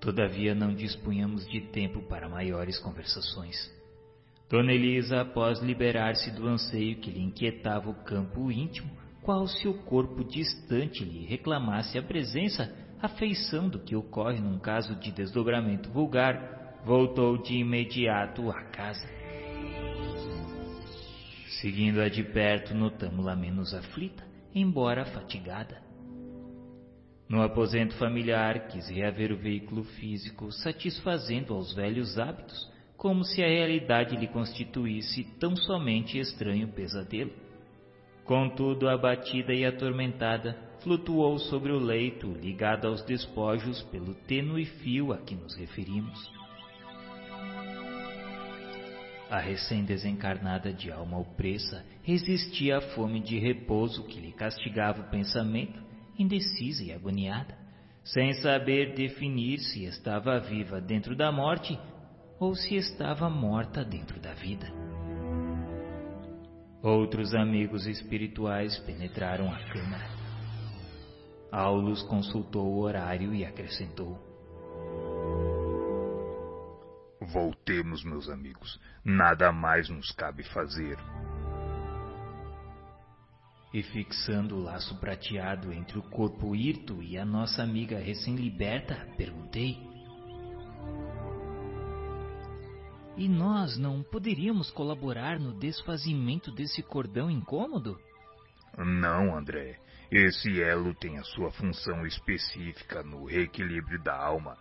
Todavia 0.00 0.54
não 0.54 0.74
dispunhamos 0.74 1.46
de 1.46 1.60
tempo 1.60 2.00
para 2.08 2.30
maiores 2.30 2.78
conversações. 2.78 3.70
Dona 4.48 4.72
Elisa, 4.72 5.20
após 5.20 5.60
liberar-se 5.60 6.30
do 6.30 6.48
anseio 6.48 6.96
que 6.96 7.10
lhe 7.10 7.20
inquietava 7.20 7.90
o 7.90 8.04
campo 8.04 8.50
íntimo, 8.50 8.90
qual 9.20 9.46
se 9.46 9.68
o 9.68 9.74
corpo 9.74 10.24
distante 10.24 11.04
lhe 11.04 11.26
reclamasse 11.26 11.98
a 11.98 12.02
presença, 12.02 12.74
a 13.02 13.08
feição 13.08 13.68
do 13.68 13.78
que 13.78 13.96
ocorre 13.96 14.40
num 14.40 14.58
caso 14.58 14.94
de 14.96 15.10
desdobramento 15.10 15.88
vulgar, 15.90 16.80
voltou 16.84 17.38
de 17.38 17.54
imediato 17.54 18.50
à 18.50 18.62
casa. 18.64 19.08
Seguindo-a 21.60 22.08
de 22.08 22.22
perto, 22.22 22.74
notamos-la 22.74 23.34
menos 23.34 23.74
aflita, 23.74 24.24
embora 24.54 25.04
fatigada. 25.04 25.82
No 27.28 27.42
aposento 27.42 27.94
familiar, 27.96 28.66
quis 28.68 28.88
reaver 28.88 29.32
o 29.32 29.36
veículo 29.36 29.84
físico, 29.84 30.50
satisfazendo 30.50 31.54
aos 31.54 31.72
velhos 31.74 32.18
hábitos, 32.18 32.70
como 32.96 33.24
se 33.24 33.42
a 33.42 33.46
realidade 33.46 34.16
lhe 34.16 34.26
constituísse 34.26 35.24
tão 35.38 35.56
somente 35.56 36.18
estranho 36.18 36.68
pesadelo. 36.68 37.32
Contudo, 38.24 38.88
abatida 38.88 39.54
e 39.54 39.64
atormentada, 39.64 40.69
flutuou 40.82 41.38
sobre 41.38 41.72
o 41.72 41.78
leito, 41.78 42.26
ligada 42.32 42.88
aos 42.88 43.02
despojos 43.04 43.82
pelo 43.84 44.14
tênue 44.14 44.64
fio 44.64 45.12
a 45.12 45.18
que 45.18 45.34
nos 45.34 45.54
referimos. 45.56 46.30
A 49.30 49.38
recém-desencarnada 49.38 50.72
de 50.72 50.90
alma 50.90 51.18
opressa 51.18 51.84
resistia 52.02 52.78
à 52.78 52.80
fome 52.80 53.20
de 53.20 53.38
repouso 53.38 54.04
que 54.04 54.20
lhe 54.20 54.32
castigava 54.32 55.02
o 55.02 55.10
pensamento, 55.10 55.80
indecisa 56.18 56.82
e 56.82 56.92
agoniada, 56.92 57.56
sem 58.02 58.32
saber 58.34 58.94
definir 58.94 59.58
se 59.58 59.84
estava 59.84 60.40
viva 60.40 60.80
dentro 60.80 61.14
da 61.14 61.30
morte 61.30 61.78
ou 62.40 62.54
se 62.54 62.74
estava 62.74 63.30
morta 63.30 63.84
dentro 63.84 64.18
da 64.18 64.32
vida. 64.32 64.66
Outros 66.82 67.34
amigos 67.34 67.86
espirituais 67.86 68.78
penetraram 68.80 69.52
a 69.52 69.58
câmara 69.70 70.19
Aulus 71.52 72.02
consultou 72.04 72.66
o 72.66 72.80
horário 72.80 73.34
e 73.34 73.44
acrescentou: 73.44 74.18
Voltemos, 77.20 78.04
meus 78.04 78.28
amigos. 78.28 78.80
Nada 79.04 79.52
mais 79.52 79.88
nos 79.88 80.12
cabe 80.12 80.44
fazer. 80.44 80.96
E 83.72 83.82
fixando 83.82 84.56
o 84.56 84.62
laço 84.62 84.98
prateado 84.98 85.72
entre 85.72 85.98
o 85.98 86.02
corpo 86.02 86.54
hirto 86.56 87.02
e 87.02 87.16
a 87.16 87.24
nossa 87.24 87.62
amiga 87.62 87.98
recém-liberta, 87.98 89.08
perguntei: 89.16 89.76
E 93.16 93.28
nós 93.28 93.76
não 93.76 94.02
poderíamos 94.02 94.70
colaborar 94.70 95.38
no 95.38 95.52
desfazimento 95.52 96.52
desse 96.52 96.82
cordão 96.82 97.30
incômodo? 97.30 98.00
Não, 98.78 99.36
André. 99.36 99.79
Esse 100.10 100.60
elo 100.60 100.92
tem 100.92 101.18
a 101.18 101.22
sua 101.22 101.52
função 101.52 102.04
específica 102.04 103.00
no 103.02 103.26
reequilíbrio 103.26 104.02
da 104.02 104.16
alma. 104.16 104.56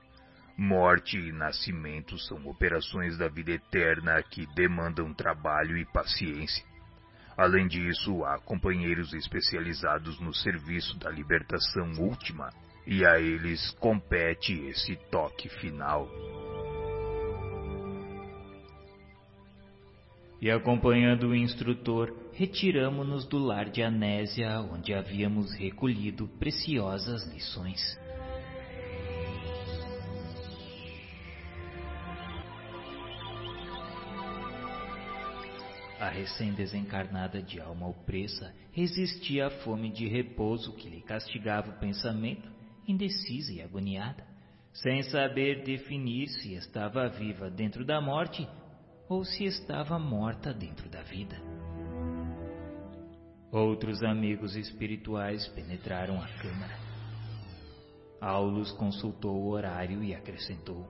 Morte 0.56 1.18
e 1.18 1.32
nascimento 1.32 2.20
são 2.20 2.46
operações 2.48 3.18
da 3.18 3.28
vida 3.28 3.52
eterna 3.52 4.22
que 4.22 4.46
demandam 4.54 5.12
trabalho 5.12 5.76
e 5.76 5.86
paciência. 5.86 6.64
Além 7.36 7.68
disso, 7.68 8.24
há 8.26 8.38
companheiros 8.40 9.14
especializados 9.14 10.20
no 10.20 10.34
serviço 10.36 11.00
da 11.00 11.10
libertação 11.10 11.94
última, 11.98 12.50
e 12.86 13.06
a 13.06 13.20
eles 13.20 13.72
compete 13.80 14.54
esse 14.68 14.98
toque 15.10 15.50
final. 15.50 16.08
E 20.42 20.50
acompanhando 20.50 21.28
o 21.28 21.36
instrutor, 21.36 22.16
retiramo-nos 22.34 23.26
do 23.26 23.38
lar 23.38 23.70
de 23.70 23.84
Anésia, 23.84 24.62
onde 24.62 24.94
havíamos 24.94 25.54
recolhido 25.54 26.30
preciosas 26.40 27.26
lições. 27.34 28.00
A 36.00 36.08
recém-desencarnada 36.08 37.44
de 37.44 37.60
alma 37.60 37.90
opressa 37.90 38.56
resistia 38.72 39.48
à 39.48 39.50
fome 39.50 39.92
de 39.92 40.08
repouso 40.08 40.74
que 40.78 40.90
lhe 40.90 41.02
castigava 41.02 41.72
o 41.72 41.80
pensamento, 41.80 42.50
indecisa 42.88 43.52
e 43.52 43.62
agoniada, 43.62 44.26
sem 44.72 45.04
saber 45.04 45.64
definir 45.66 46.30
se 46.30 46.54
estava 46.54 47.10
viva 47.10 47.50
dentro 47.50 47.84
da 47.84 48.00
morte 48.00 48.48
ou 49.10 49.26
se 49.26 49.44
estava 49.44 49.98
morta 49.98 50.54
dentro 50.54 50.88
da 50.88 51.02
vida. 51.02 51.36
Outros 53.52 54.04
amigos 54.04 54.56
espirituais 54.56 55.48
penetraram 55.48 56.22
a 56.22 56.28
câmara. 56.28 56.78
Aulus 58.22 58.72
consultou 58.74 59.36
o 59.36 59.50
horário 59.50 60.04
e 60.04 60.14
acrescentou: 60.14 60.88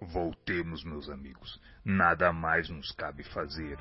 Voltemos, 0.00 0.82
meus 0.82 1.10
amigos. 1.10 1.60
Nada 1.84 2.32
mais 2.32 2.70
nos 2.70 2.90
cabe 2.92 3.22
fazer. 3.24 3.78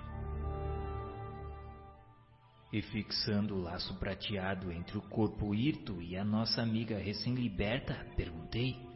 E 2.74 2.82
fixando 2.82 3.56
o 3.56 3.62
laço 3.62 3.98
prateado 3.98 4.72
entre 4.72 4.98
o 4.98 5.02
corpo 5.02 5.56
hirto 5.56 6.02
e 6.02 6.18
a 6.18 6.24
nossa 6.24 6.62
amiga 6.62 6.98
recém-liberta, 6.98 8.06
perguntei: 8.18 8.89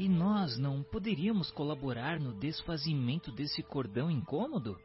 E 0.00 0.08
nós 0.08 0.56
não 0.56 0.82
poderíamos 0.82 1.50
colaborar 1.50 2.18
no 2.18 2.32
desfazimento 2.32 3.30
desse 3.30 3.62
cordão 3.62 4.10
incômodo? 4.10 4.80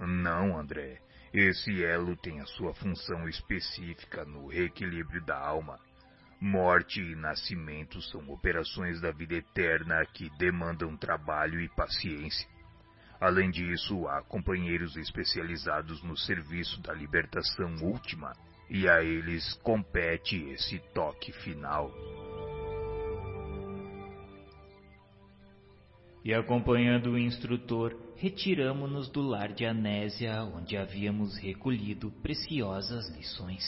Não, 0.00 0.58
André. 0.58 1.00
Esse 1.32 1.84
elo 1.84 2.16
tem 2.16 2.40
a 2.40 2.46
sua 2.46 2.74
função 2.74 3.28
específica 3.28 4.24
no 4.24 4.48
reequilíbrio 4.48 5.24
da 5.24 5.38
alma. 5.38 5.78
Morte 6.40 7.00
e 7.00 7.14
nascimento 7.14 8.02
são 8.02 8.28
operações 8.30 9.00
da 9.00 9.12
vida 9.12 9.34
eterna 9.34 10.04
que 10.12 10.28
demandam 10.38 10.96
trabalho 10.96 11.60
e 11.60 11.68
paciência. 11.76 12.48
Além 13.20 13.48
disso, 13.48 14.08
há 14.08 14.24
companheiros 14.24 14.96
especializados 14.96 16.02
no 16.02 16.16
serviço 16.16 16.82
da 16.82 16.92
libertação 16.92 17.76
última, 17.80 18.32
e 18.68 18.88
a 18.88 19.04
eles 19.04 19.54
compete 19.62 20.36
esse 20.50 20.80
toque 20.92 21.30
final. 21.30 21.92
E 26.24 26.32
acompanhando 26.32 27.10
o 27.10 27.18
instrutor, 27.18 27.96
retiramo-nos 28.16 29.08
do 29.08 29.20
lar 29.20 29.52
de 29.52 29.66
Anésia, 29.66 30.44
onde 30.44 30.76
havíamos 30.76 31.36
recolhido 31.36 32.12
preciosas 32.22 33.08
lições. 33.16 33.64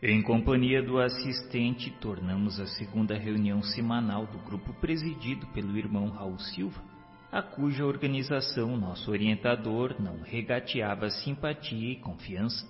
Em 0.00 0.22
companhia 0.22 0.80
do 0.80 1.00
assistente, 1.00 1.90
tornamos 2.00 2.60
a 2.60 2.66
segunda 2.66 3.18
reunião 3.18 3.60
semanal 3.60 4.24
do 4.26 4.38
grupo 4.38 4.72
presidido 4.74 5.48
pelo 5.48 5.76
irmão 5.76 6.10
Raul 6.10 6.38
Silva, 6.38 6.80
a 7.30 7.42
cuja 7.42 7.84
organização 7.84 8.76
nosso 8.76 9.10
orientador 9.10 9.96
não 10.00 10.20
regateava 10.22 11.10
simpatia 11.10 11.92
e 11.92 11.96
confiança. 11.96 12.66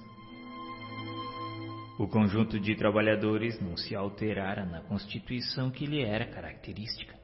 O 1.98 2.06
conjunto 2.06 2.60
de 2.60 2.74
trabalhadores 2.74 3.60
não 3.60 3.76
se 3.76 3.94
alterara 3.94 4.64
na 4.66 4.80
constituição 4.82 5.70
que 5.70 5.86
lhe 5.86 6.02
era 6.02 6.26
característica. 6.26 7.14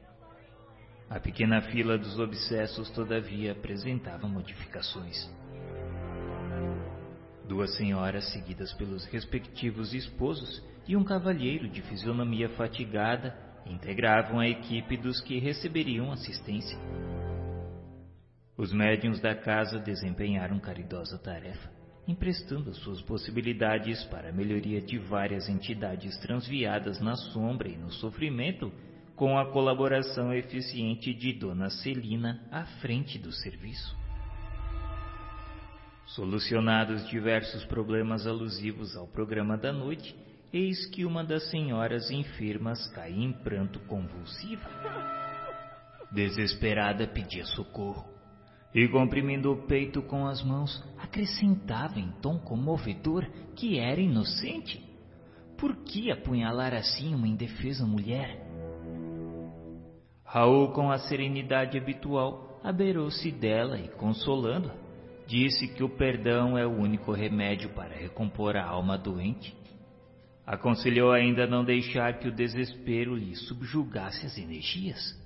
A 1.11 1.21
pequena 1.21 1.61
fila 1.61 1.99
dos 1.99 2.19
obsessos, 2.19 2.91
todavia, 2.91 3.53
apresentava 3.53 4.27
modificações. 4.27 5.31
Duas 7.47 7.77
senhoras 7.77 8.33
seguidas 8.33 8.73
pelos 8.75 9.05
respectivos 9.07 9.93
esposos 9.93 10.63
e 10.89 10.97
um 10.97 11.05
cavalheiro 11.05 11.69
de 11.69 11.83
fisionomia 11.83 12.49
fatigada 12.51 13.37
integravam 13.67 14.41
a 14.41 14.49
equipe 14.49 14.97
dos 14.97 15.21
que 15.21 15.39
receberiam 15.39 16.11
assistência. 16.11 16.79
Os 18.57 18.71
médiuns 18.71 19.19
da 19.19 19.35
casa 19.35 19.79
desempenharam 19.79 20.61
caridosa 20.61 21.19
tarefa, 21.19 21.71
emprestando 22.07 22.69
as 22.69 22.77
suas 22.79 23.01
possibilidades 23.01 24.05
para 24.05 24.29
a 24.29 24.33
melhoria 24.33 24.81
de 24.81 24.99
várias 24.99 25.49
entidades 25.49 26.19
transviadas 26.19 27.01
na 27.01 27.17
sombra 27.17 27.69
e 27.69 27.79
no 27.79 27.91
sofrimento, 27.91 28.71
com 29.17 29.39
a 29.39 29.51
colaboração 29.51 30.35
eficiente 30.35 31.15
de 31.15 31.33
Dona 31.33 31.71
Celina 31.71 32.47
à 32.51 32.65
frente 32.81 33.19
do 33.19 33.33
serviço. 33.33 33.97
Solucionados 36.07 37.09
diversos 37.09 37.65
problemas 37.65 38.27
alusivos 38.27 38.95
ao 38.97 39.07
programa 39.07 39.57
da 39.57 39.73
noite, 39.73 40.15
eis 40.53 40.85
que 40.91 41.07
uma 41.07 41.25
das 41.25 41.49
senhoras 41.51 42.11
enfermas 42.11 42.87
cai 42.89 43.13
em 43.13 43.33
pranto 43.33 43.81
convulsivo. 43.81 44.69
Desesperada 46.11 47.07
pedia 47.07 47.47
socorro 47.47 48.12
e, 48.75 48.89
comprimindo 48.89 49.53
o 49.53 49.67
peito 49.67 50.03
com 50.03 50.27
as 50.27 50.43
mãos, 50.43 50.83
acrescentava 50.99 51.99
em 51.99 52.11
tom 52.23 52.39
comovedor 52.39 53.27
que 53.55 53.79
era 53.79 54.01
inocente. 54.01 54.83
Por 55.59 55.77
que 55.77 56.11
apunhalar 56.11 56.75
assim 56.75 57.15
uma 57.15 57.29
indefesa 57.29 57.87
mulher? 57.87 58.41
Raul, 60.25 60.73
com 60.73 60.91
a 60.91 60.99
serenidade 60.99 61.77
habitual, 61.77 62.59
aberou-se 62.65 63.31
dela 63.31 63.79
e, 63.79 63.89
consolando-a, 63.89 64.83
Disse 65.27 65.69
que 65.69 65.83
o 65.83 65.89
perdão 65.89 66.59
é 66.59 66.67
o 66.67 66.71
único 66.71 67.13
remédio 67.13 67.71
para 67.71 67.95
recompor 67.95 68.57
a 68.57 68.65
alma 68.65 68.99
doente. 68.99 69.57
Aconselhou 70.47 71.13
ainda 71.13 71.47
não 71.47 71.65
deixar 71.65 72.19
que 72.19 72.29
o 72.29 72.35
desespero 72.35 73.17
lhe 73.17 73.35
subjugasse 73.37 74.27
as 74.27 74.37
energias. 74.37 75.19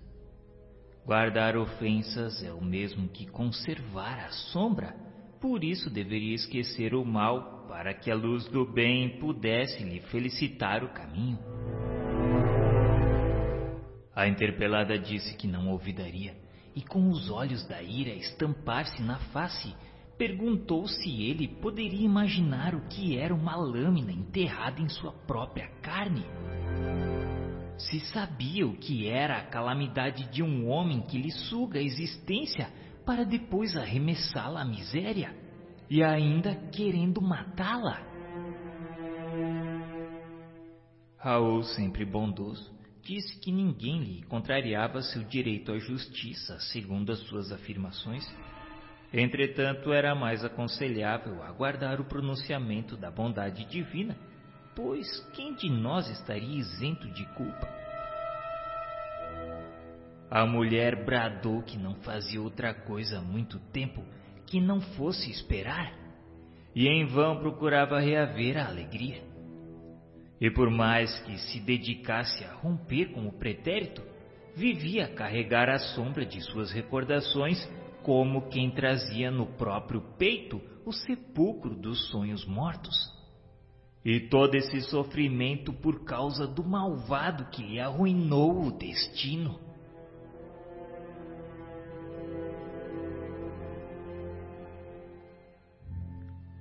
Guardar 1.07 1.57
ofensas 1.57 2.43
é 2.43 2.53
o 2.53 2.61
mesmo 2.61 3.09
que 3.09 3.27
conservar 3.27 4.27
a 4.27 4.31
sombra, 4.31 4.93
por 5.41 5.63
isso 5.63 5.89
deveria 5.89 6.35
esquecer 6.35 6.97
o 6.97 7.05
mal 7.05 7.65
para 7.69 7.95
que 7.95 8.11
a 8.11 8.15
luz 8.17 8.49
do 8.49 8.67
bem 8.67 9.21
pudesse 9.21 9.85
lhe 9.85 10.01
felicitar 10.01 10.83
o 10.83 10.89
caminho. 10.89 11.39
A 14.17 14.27
interpelada 14.27 14.99
disse 14.99 15.37
que 15.37 15.47
não 15.47 15.69
ouvidaria 15.69 16.35
e 16.75 16.83
com 16.83 17.09
os 17.09 17.31
olhos 17.31 17.65
da 17.69 17.81
ira 17.81 18.11
estampar-se 18.11 19.01
na 19.01 19.21
face, 19.31 19.73
perguntou 20.19 20.89
se 20.89 21.23
ele 21.23 21.47
poderia 21.47 22.05
imaginar 22.05 22.75
o 22.75 22.89
que 22.89 23.17
era 23.17 23.33
uma 23.33 23.55
lâmina 23.55 24.11
enterrada 24.11 24.81
em 24.81 24.89
sua 24.89 25.13
própria 25.13 25.69
carne. 25.81 26.25
Se 27.79 28.01
sabia 28.13 28.67
o 28.67 28.77
que 28.77 29.09
era 29.09 29.39
a 29.39 29.47
calamidade 29.47 30.31
de 30.31 30.43
um 30.43 30.69
homem 30.69 31.03
que 31.03 31.19
lhe 31.19 31.31
suga 31.31 31.79
a 31.79 31.83
existência 31.83 32.71
para 33.05 33.25
depois 33.25 33.77
arremessá-la 33.77 34.63
à 34.63 34.65
miséria 34.65 35.35
e 35.89 36.03
ainda 36.03 36.55
querendo 36.73 37.21
matá-la. 37.21 38.01
Raul, 41.19 41.63
sempre 41.63 42.05
bondoso, 42.05 42.73
disse 43.03 43.39
que 43.41 43.53
ninguém 43.53 44.01
lhe 44.01 44.23
contrariava 44.23 45.03
seu 45.03 45.23
direito 45.23 45.73
à 45.73 45.79
justiça, 45.79 46.59
segundo 46.73 47.13
as 47.13 47.21
suas 47.21 47.53
afirmações. 47.53 48.25
Entretanto, 49.13 49.93
era 49.93 50.15
mais 50.15 50.45
aconselhável 50.45 51.43
aguardar 51.43 52.01
o 52.01 52.05
pronunciamento 52.05 52.97
da 52.97 53.11
bondade 53.11 53.65
divina, 53.67 54.17
pois 54.77 55.19
quem 55.33 55.55
de 55.55 55.71
nós 55.71 56.07
estaria 56.09 56.61
isento 56.61 57.09
de 57.09 57.25
culpa? 57.35 57.67
A 60.31 60.45
mulher 60.45 61.05
bradou 61.05 61.63
que 61.63 61.79
não 61.79 61.95
fazia 61.97 62.43
outra 62.43 62.75
coisa 62.75 63.19
há 63.19 63.23
muito 63.23 63.59
tempo 63.73 64.05
que 64.47 64.61
não 64.61 64.81
fosse 64.81 65.31
esperar, 65.31 65.93
e 66.75 66.87
em 66.87 67.07
vão 67.07 67.39
procurava 67.39 67.99
reaver 67.99 68.59
a 68.59 68.69
alegria. 68.69 69.25
E 70.39 70.51
por 70.51 70.71
mais 70.71 71.19
que 71.21 71.39
se 71.39 71.59
dedicasse 71.61 72.45
a 72.45 72.53
romper 72.53 73.13
com 73.13 73.27
o 73.27 73.33
pretérito, 73.33 74.03
vivia 74.55 75.07
a 75.07 75.15
carregar 75.15 75.71
a 75.71 75.79
sombra 75.79 76.27
de 76.27 76.41
suas 76.43 76.71
recordações 76.71 77.59
como 78.03 78.49
quem 78.51 78.71
trazia 78.71 79.31
no 79.31 79.47
próprio 79.47 80.03
peito 80.19 80.61
o 80.85 80.93
sepulcro 80.93 81.75
dos 81.75 82.11
sonhos 82.11 82.45
mortos. 82.45 83.16
E 84.09 84.21
todo 84.21 84.55
esse 84.55 84.83
sofrimento 84.83 85.73
por 85.73 86.05
causa 86.05 86.47
do 86.47 86.63
malvado 86.63 87.47
que 87.47 87.61
lhe 87.61 87.81
arruinou 87.81 88.67
o 88.67 88.71
destino. 88.71 89.59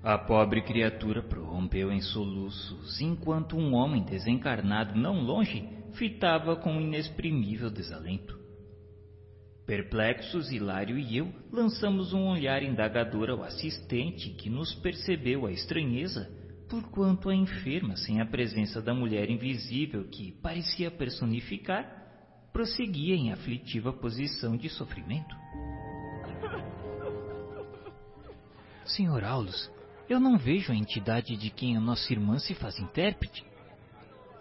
A 0.02 0.18
pobre 0.18 0.64
criatura 0.64 1.22
prorrompeu 1.22 1.92
em 1.92 2.02
soluços, 2.02 3.00
enquanto 3.00 3.56
um 3.56 3.76
homem 3.76 4.04
desencarnado 4.04 5.00
não 5.00 5.22
longe 5.22 5.70
fitava 5.94 6.56
com 6.56 6.82
inexprimível 6.82 7.70
desalento. 7.70 8.40
Perplexos, 9.68 10.52
Hilário 10.52 10.98
e 10.98 11.16
eu 11.16 11.32
lançamos 11.52 12.12
um 12.12 12.28
olhar 12.28 12.64
indagador 12.64 13.30
ao 13.30 13.44
assistente 13.44 14.32
que 14.32 14.50
nos 14.50 14.74
percebeu 14.74 15.46
a 15.46 15.52
estranheza, 15.52 16.44
porquanto 16.70 17.30
a 17.30 17.36
enferma, 17.36 17.96
sem 17.96 18.22
a 18.22 18.26
presença 18.26 18.82
da 18.82 18.94
mulher 18.94 19.30
invisível 19.30 20.06
que 20.06 20.32
parecia 20.42 20.90
personificar, 20.90 22.04
prosseguia 22.52 23.16
em 23.16 23.32
aflitiva 23.32 23.94
posição 23.94 24.56
de 24.58 24.70
sofrimento. 24.70 25.36
Senhor 28.86 29.24
Aulus, 29.24 29.72
eu 30.08 30.20
não 30.20 30.38
vejo 30.38 30.72
a 30.72 30.76
entidade 30.76 31.36
de 31.36 31.50
quem 31.50 31.76
a 31.76 31.80
nossa 31.80 32.14
irmã 32.14 32.38
se 32.38 32.54
faz 32.54 32.80
intérprete. 32.80 33.44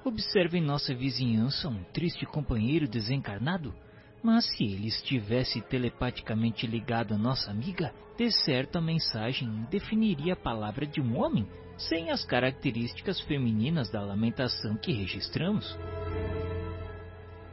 Observo 0.05 0.57
em 0.57 0.63
nossa 0.63 0.95
vizinhança 0.95 1.69
um 1.69 1.83
triste 1.85 2.27
companheiro 2.27 2.87
desencarnado, 2.87 3.75
mas 4.23 4.45
se 4.45 4.65
ele 4.65 4.89
estivesse 4.89 5.61
telepaticamente 5.63 6.67
ligado 6.67 7.15
à 7.15 7.19
nossa 7.19 7.51
amiga, 7.51 7.93
de 8.17 8.31
certo 8.31 8.77
a 8.77 8.81
mensagem 8.81 9.67
definiria 9.71 10.35
a 10.35 10.37
palavra 10.37 10.87
de 10.87 11.01
um 11.01 11.19
homem 11.19 11.49
sem 11.77 12.11
as 12.11 12.25
características 12.25 13.21
femininas 13.23 13.91
da 13.91 14.01
lamentação 14.01 14.77
que 14.77 14.93
registramos. 14.93 15.77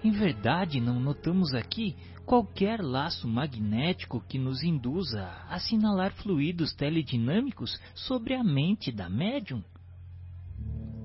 Em 0.04 0.12
verdade, 0.12 0.80
não 0.80 1.00
notamos 1.00 1.54
aqui 1.54 1.96
qualquer 2.26 2.82
laço 2.82 3.28
magnético 3.28 4.22
que 4.22 4.40
nos 4.40 4.64
induza 4.64 5.22
a 5.22 5.56
assinalar 5.56 6.12
fluidos 6.14 6.74
teledinâmicos 6.74 7.80
sobre 7.94 8.34
a 8.34 8.44
mente 8.44 8.92
da 8.92 9.10
médium. 9.10 9.64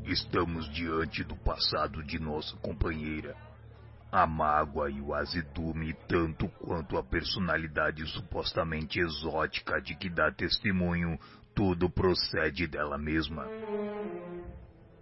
Estamos 0.04 0.70
diante 0.72 1.24
do 1.24 1.34
passado 1.36 2.02
de 2.04 2.18
nossa 2.18 2.56
companheira. 2.58 3.36
A 4.10 4.24
mágoa 4.24 4.88
e 4.88 5.00
o 5.00 5.12
azedume, 5.12 5.92
tanto 6.08 6.48
quanto 6.60 6.96
a 6.96 7.02
personalidade 7.02 8.06
supostamente 8.06 9.00
exótica 9.00 9.80
de 9.80 9.96
que 9.96 10.08
dá 10.08 10.30
testemunho, 10.30 11.18
tudo 11.56 11.88
procede 11.88 12.66
dela 12.66 12.98
mesma. 12.98 13.48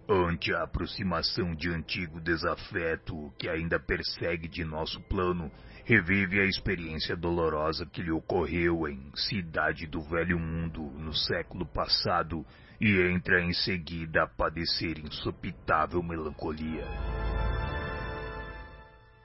Ante 0.07 0.53
a 0.53 0.63
aproximação 0.63 1.53
de 1.53 1.69
antigo 1.69 2.21
desafeto 2.21 3.33
que 3.37 3.49
ainda 3.49 3.77
persegue 3.77 4.47
de 4.47 4.63
nosso 4.63 5.01
plano, 5.01 5.51
revive 5.83 6.39
a 6.39 6.45
experiência 6.45 7.15
dolorosa 7.15 7.85
que 7.85 8.01
lhe 8.01 8.11
ocorreu 8.11 8.87
em 8.87 9.11
Cidade 9.15 9.85
do 9.85 10.01
Velho 10.01 10.39
Mundo 10.39 10.81
no 10.97 11.13
século 11.13 11.65
passado 11.65 12.45
e 12.79 13.01
entra 13.11 13.41
em 13.41 13.51
seguida 13.51 14.23
a 14.23 14.27
padecer 14.27 14.97
insopitável 14.99 16.01
melancolia. 16.01 16.85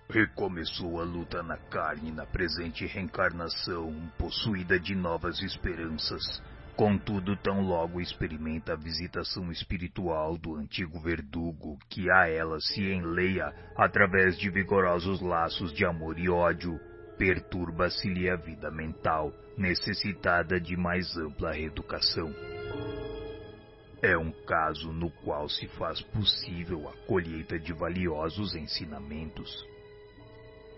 Recomeçou 0.09 1.01
a 1.01 1.05
luta 1.05 1.45
na 1.45 1.57
carne 1.57 2.11
na 2.11 2.27
presente 2.27 2.85
reencarnação, 2.87 4.11
possuída 4.19 4.81
de 4.81 4.97
novas 4.97 5.41
esperanças 5.41 6.43
Contudo, 6.81 7.37
tão 7.37 7.61
logo 7.61 8.01
experimenta 8.01 8.73
a 8.73 8.75
visitação 8.75 9.53
espiritual 9.53 10.39
do 10.39 10.57
antigo 10.57 10.99
verdugo, 10.99 11.79
que 11.91 12.11
a 12.11 12.27
ela 12.27 12.59
se 12.59 12.81
enleia 12.81 13.55
através 13.77 14.39
de 14.39 14.49
vigorosos 14.49 15.21
laços 15.21 15.75
de 15.75 15.85
amor 15.85 16.19
e 16.19 16.31
ódio, 16.31 16.81
perturba-se-lhe 17.19 18.31
a 18.31 18.37
vida 18.37 18.71
mental, 18.71 19.31
necessitada 19.59 20.59
de 20.59 20.75
mais 20.75 21.15
ampla 21.19 21.53
reeducação. 21.53 22.35
É 24.01 24.17
um 24.17 24.33
caso 24.47 24.91
no 24.91 25.11
qual 25.23 25.51
se 25.51 25.69
faz 25.77 26.01
possível 26.01 26.89
a 26.89 27.07
colheita 27.07 27.59
de 27.59 27.75
valiosos 27.75 28.55
ensinamentos. 28.55 29.51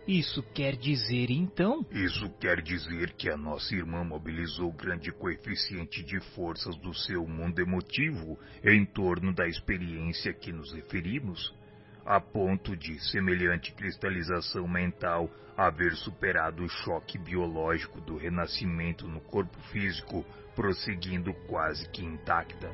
Isso 0.07 0.43
quer 0.55 0.77
dizer 0.77 1.31
então? 1.31 1.87
Isso 1.93 2.29
quer 2.41 2.61
dizer 2.61 3.13
que 3.13 3.31
a 3.31 3.37
nossa 3.37 3.75
irmã 3.75 4.03
mobilizou 4.03 4.73
grande 4.73 5.13
coeficiente 5.13 6.03
de 6.03 6.19
forças 6.35 6.77
do 6.77 6.93
seu 6.93 7.27
mundo 7.27 7.61
emotivo 7.61 8.37
em 8.65 8.85
torno 8.85 9.33
da 9.33 9.47
experiência 9.47 10.33
que 10.33 10.53
nos 10.53 10.73
referimos, 10.73 11.55
a 12.05 12.21
ponto 12.21 12.77
de 12.77 12.99
semelhante 13.11 13.73
cristalização 13.75 14.67
mental 14.67 15.31
haver 15.57 15.95
superado 15.95 16.65
o 16.65 16.69
choque 16.69 17.17
biológico 17.17 18.01
do 18.01 18.17
renascimento 18.17 19.07
no 19.07 19.21
corpo 19.21 19.57
físico, 19.71 20.25
prosseguindo 20.57 21.33
quase 21.47 21.89
que 21.91 22.05
intacta 22.05 22.69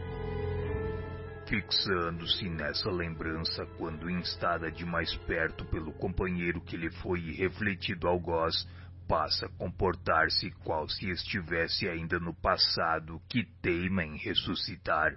fixando-se 1.49 2.49
nessa 2.49 2.91
lembrança 2.91 3.65
quando 3.79 4.11
instada 4.11 4.71
de 4.71 4.85
mais 4.85 5.15
perto 5.27 5.65
pelo 5.65 5.93
companheiro 5.93 6.61
que 6.61 6.77
lhe 6.77 6.91
foi 6.91 7.33
refletido 7.33 8.07
algoz, 8.07 8.69
passa 9.09 9.47
a 9.47 9.49
comportar-se 9.49 10.51
qual 10.63 10.87
se 10.89 11.09
estivesse 11.11 11.89
ainda 11.89 12.21
no 12.21 12.35
passado 12.35 13.21
que 13.29 13.45
teima 13.63 14.05
em 14.05 14.17
ressuscitar. 14.19 15.17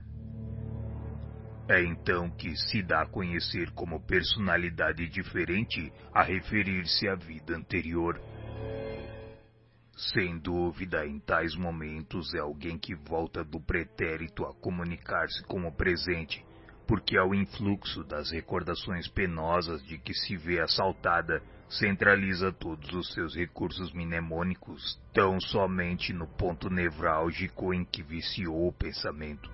É 1.68 1.84
então 1.84 2.30
que 2.30 2.56
se 2.56 2.82
dá 2.82 3.02
a 3.02 3.08
conhecer 3.08 3.70
como 3.72 4.00
personalidade 4.00 5.08
diferente 5.10 5.92
a 6.14 6.24
referir-se 6.24 7.08
à 7.08 7.16
vida 7.16 7.56
anterior. 7.56 8.20
Sem 10.10 10.40
dúvida, 10.40 11.06
em 11.06 11.20
tais 11.20 11.56
momentos 11.56 12.34
é 12.34 12.40
alguém 12.40 12.76
que 12.76 12.96
volta 12.96 13.44
do 13.44 13.60
pretérito 13.62 14.44
a 14.46 14.54
comunicar-se 14.56 15.44
com 15.44 15.68
o 15.68 15.72
presente, 15.72 16.44
porque 16.88 17.16
ao 17.16 17.36
influxo 17.36 18.04
das 18.04 18.32
recordações 18.32 19.08
penosas 19.08 19.86
de 19.86 20.00
que 20.00 20.12
se 20.16 20.36
vê 20.36 20.60
assaltada, 20.60 21.44
centraliza 21.70 22.52
todos 22.52 22.92
os 22.94 23.14
seus 23.14 23.36
recursos 23.36 23.94
mnemônicos 23.94 25.00
tão 25.14 25.40
somente 25.40 26.12
no 26.14 26.28
ponto 26.28 26.68
nevrálgico 26.68 27.72
em 27.72 27.86
que 27.86 28.02
viciou 28.02 28.68
o 28.68 28.74
pensamento. 28.74 29.52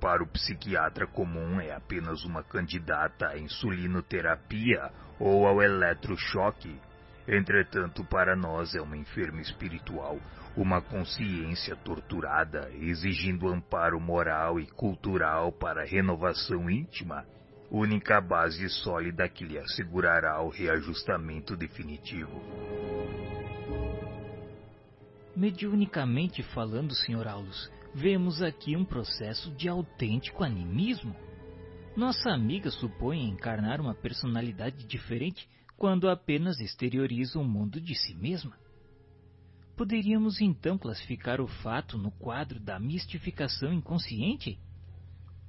Para 0.00 0.22
o 0.22 0.26
psiquiatra 0.26 1.06
comum 1.06 1.60
é 1.60 1.74
apenas 1.74 2.24
uma 2.24 2.42
candidata 2.42 3.28
à 3.28 3.38
insulinoterapia 3.38 4.90
ou 5.20 5.46
ao 5.46 5.62
eletrochoque, 5.62 6.80
Entretanto, 7.28 8.02
para 8.04 8.34
nós 8.34 8.74
é 8.74 8.80
uma 8.80 8.96
enferma 8.96 9.42
espiritual, 9.42 10.18
uma 10.56 10.80
consciência 10.80 11.76
torturada, 11.76 12.70
exigindo 12.80 13.48
amparo 13.48 14.00
moral 14.00 14.58
e 14.58 14.66
cultural 14.66 15.52
para 15.52 15.84
renovação 15.84 16.70
íntima, 16.70 17.26
única 17.70 18.18
base 18.18 18.66
sólida 18.70 19.28
que 19.28 19.44
lhe 19.44 19.58
assegurará 19.58 20.40
o 20.40 20.48
reajustamento 20.48 21.54
definitivo. 21.54 22.42
Mediunicamente 25.36 26.42
falando, 26.42 26.94
Sr. 26.94 27.28
Aulus, 27.28 27.70
vemos 27.94 28.40
aqui 28.40 28.74
um 28.74 28.86
processo 28.86 29.54
de 29.54 29.68
autêntico 29.68 30.42
animismo. 30.42 31.14
Nossa 31.94 32.30
amiga 32.30 32.70
supõe 32.70 33.28
encarnar 33.28 33.82
uma 33.82 33.94
personalidade 33.94 34.86
diferente 34.86 35.46
quando 35.78 36.10
apenas 36.10 36.58
exterioriza 36.58 37.38
o 37.38 37.44
mundo 37.44 37.80
de 37.80 37.94
si 37.94 38.12
mesma. 38.12 38.58
Poderíamos 39.76 40.40
então 40.40 40.76
classificar 40.76 41.40
o 41.40 41.46
fato 41.46 41.96
no 41.96 42.10
quadro 42.10 42.58
da 42.58 42.80
mistificação 42.80 43.72
inconsciente? 43.72 44.58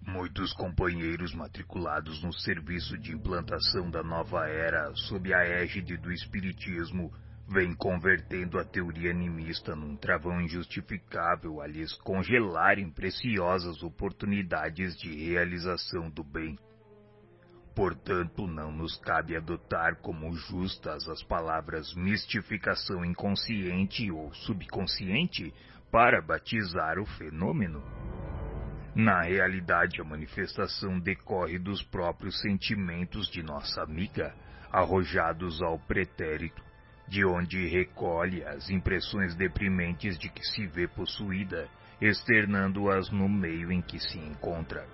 Muitos 0.05 0.53
companheiros 0.53 1.33
matriculados 1.33 2.21
no 2.21 2.31
serviço 2.31 2.95
de 2.99 3.11
implantação 3.11 3.89
da 3.89 4.03
nova 4.03 4.47
era 4.47 4.93
sob 4.95 5.33
a 5.33 5.43
égide 5.43 5.97
do 5.97 6.11
Espiritismo 6.11 7.11
vêm 7.51 7.73
convertendo 7.73 8.59
a 8.59 8.63
teoria 8.63 9.09
animista 9.09 9.75
num 9.75 9.95
travão 9.97 10.39
injustificável 10.39 11.59
a 11.59 11.65
lhes 11.65 11.91
congelarem 12.03 12.91
preciosas 12.91 13.81
oportunidades 13.81 14.95
de 14.95 15.11
realização 15.25 16.11
do 16.11 16.23
bem. 16.23 16.55
Portanto, 17.79 18.45
não 18.45 18.73
nos 18.73 18.97
cabe 18.97 19.37
adotar 19.37 19.95
como 20.01 20.33
justas 20.33 21.07
as 21.07 21.23
palavras 21.23 21.95
mistificação 21.95 23.05
inconsciente 23.05 24.11
ou 24.11 24.33
subconsciente 24.33 25.53
para 25.89 26.21
batizar 26.21 26.99
o 26.99 27.05
fenômeno. 27.05 27.81
Na 28.93 29.21
realidade, 29.21 30.01
a 30.01 30.03
manifestação 30.03 30.99
decorre 30.99 31.57
dos 31.57 31.81
próprios 31.81 32.41
sentimentos 32.41 33.31
de 33.31 33.41
nossa 33.41 33.81
amiga, 33.81 34.35
arrojados 34.69 35.61
ao 35.61 35.79
pretérito, 35.79 36.61
de 37.07 37.23
onde 37.23 37.65
recolhe 37.65 38.43
as 38.43 38.69
impressões 38.69 39.35
deprimentes 39.35 40.19
de 40.19 40.27
que 40.27 40.43
se 40.43 40.67
vê 40.67 40.85
possuída, 40.85 41.69
externando-as 42.01 43.09
no 43.09 43.29
meio 43.29 43.71
em 43.71 43.81
que 43.81 44.01
se 44.01 44.19
encontra. 44.19 44.85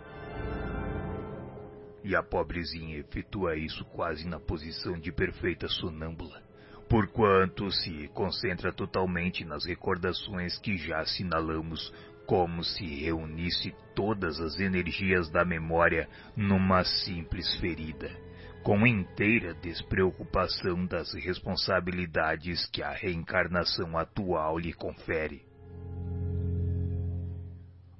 E 2.07 2.15
a 2.15 2.21
pobrezinha 2.21 2.99
efetua 2.99 3.57
isso 3.57 3.83
quase 3.85 4.27
na 4.27 4.39
posição 4.39 4.93
de 4.93 5.11
perfeita 5.11 5.67
sonâmbula, 5.67 6.39
porquanto 6.87 7.71
se 7.71 8.07
concentra 8.09 8.71
totalmente 8.71 9.43
nas 9.43 9.65
recordações 9.65 10.55
que 10.59 10.77
já 10.77 10.99
assinalamos, 10.99 11.91
como 12.27 12.63
se 12.63 12.85
reunisse 12.85 13.73
todas 13.95 14.39
as 14.39 14.59
energias 14.59 15.31
da 15.31 15.43
memória 15.43 16.07
numa 16.37 16.83
simples 16.83 17.55
ferida, 17.55 18.15
com 18.61 18.85
inteira 18.85 19.55
despreocupação 19.55 20.85
das 20.85 21.11
responsabilidades 21.15 22.67
que 22.67 22.83
a 22.83 22.91
reencarnação 22.91 23.97
atual 23.97 24.59
lhe 24.59 24.73
confere. 24.73 25.41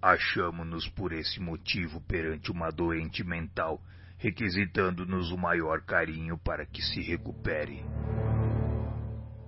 Achamo-nos 0.06 0.88
por 0.90 1.12
esse 1.12 1.40
motivo 1.40 2.00
perante 2.00 2.52
uma 2.52 2.70
doente 2.70 3.24
mental 3.24 3.82
requisitando-nos 4.20 5.32
o 5.32 5.38
maior 5.38 5.82
carinho 5.82 6.38
para 6.38 6.64
que 6.64 6.80
se 6.80 7.02
recupere. 7.02 7.84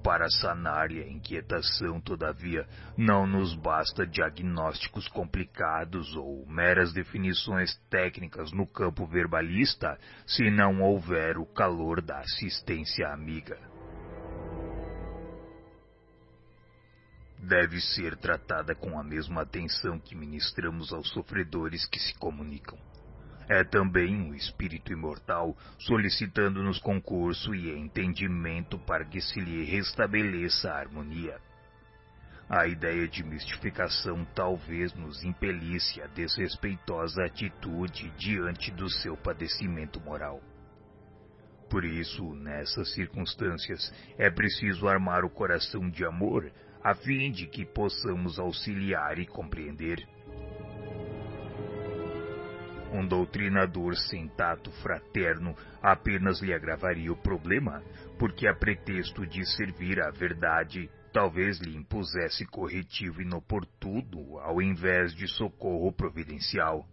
Para 0.04 0.28
sanar 0.30 0.90
a 0.90 1.08
inquietação, 1.08 2.02
todavia, 2.02 2.66
não 2.98 3.28
nos 3.28 3.54
basta 3.54 4.08
diagnósticos 4.08 5.08
complicados 5.08 6.16
ou 6.16 6.44
meras 6.48 6.92
definições 6.92 7.78
técnicas 7.88 8.52
no 8.52 8.66
campo 8.66 9.06
verbalista, 9.06 9.96
se 10.26 10.50
não 10.50 10.82
houver 10.82 11.38
o 11.38 11.46
calor 11.46 12.02
da 12.02 12.18
assistência 12.18 13.08
amiga. 13.10 13.77
Deve 17.40 17.80
ser 17.80 18.18
tratada 18.18 18.74
com 18.76 19.00
a 19.00 19.04
mesma 19.04 19.42
atenção 19.42 20.00
que 20.00 20.16
ministramos 20.16 20.92
aos 20.92 21.10
sofredores 21.10 21.86
que 21.86 22.00
se 22.00 22.14
comunicam 22.16 22.78
é 23.50 23.64
também 23.64 24.16
um 24.16 24.34
espírito 24.34 24.92
imortal 24.92 25.56
solicitando-nos 25.80 26.80
concurso 26.80 27.56
e 27.56 27.72
entendimento 27.72 28.78
para 28.80 29.06
que 29.06 29.22
se 29.22 29.40
lhe 29.40 29.64
restabeleça 29.64 30.70
a 30.70 30.78
harmonia. 30.78 31.40
A 32.50 32.66
ideia 32.68 33.08
de 33.08 33.24
mistificação 33.24 34.26
talvez 34.34 34.94
nos 34.94 35.24
impelisse 35.24 36.02
a 36.02 36.08
desrespeitosa 36.08 37.26
atitude 37.26 38.10
diante 38.18 38.72
do 38.72 38.90
seu 38.90 39.18
padecimento 39.18 40.00
moral. 40.02 40.42
Por 41.70 41.84
isso, 41.84 42.34
nessas 42.36 42.94
circunstâncias, 42.94 43.94
é 44.18 44.30
preciso 44.30 44.88
armar 44.88 45.26
o 45.26 45.30
coração 45.30 45.90
de 45.90 46.06
amor 46.06 46.50
a 46.84 46.94
fim 46.96 47.32
de 47.32 47.48
que 47.48 47.66
possamos 47.66 48.40
auxiliar 48.40 49.20
e 49.20 49.26
compreender. 49.26 50.08
Um 52.94 53.06
doutrinador 53.06 53.96
sem 53.96 54.28
tato 54.30 54.72
fraterno 54.82 55.56
apenas 55.82 56.42
lhe 56.42 56.54
agravaria 56.54 57.12
o 57.12 57.18
problema, 57.18 57.84
porque 58.18 58.48
a 58.48 58.56
pretexto 58.56 59.26
de 59.26 59.46
servir 59.56 60.02
à 60.02 60.10
verdade, 60.10 60.90
talvez 61.12 61.60
lhe 61.60 61.76
impusesse 61.76 62.46
corretivo 62.46 63.22
inoportuno 63.22 64.40
ao 64.40 64.62
invés 64.62 65.14
de 65.14 65.28
socorro 65.28 65.92
providencial. 65.92 66.88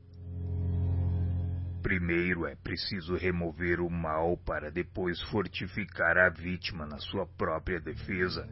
Primeiro 1.81 2.47
é 2.47 2.56
preciso 2.56 3.15
remover 3.15 3.81
o 3.81 3.90
mal 3.90 4.38
para 4.38 4.70
depois 4.70 5.20
fortificar 5.24 6.17
a 6.17 6.31
vítima 6.31 6.86
na 6.86 6.99
sua 6.99 7.26
própria 7.26 7.78
defesa. 7.78 8.49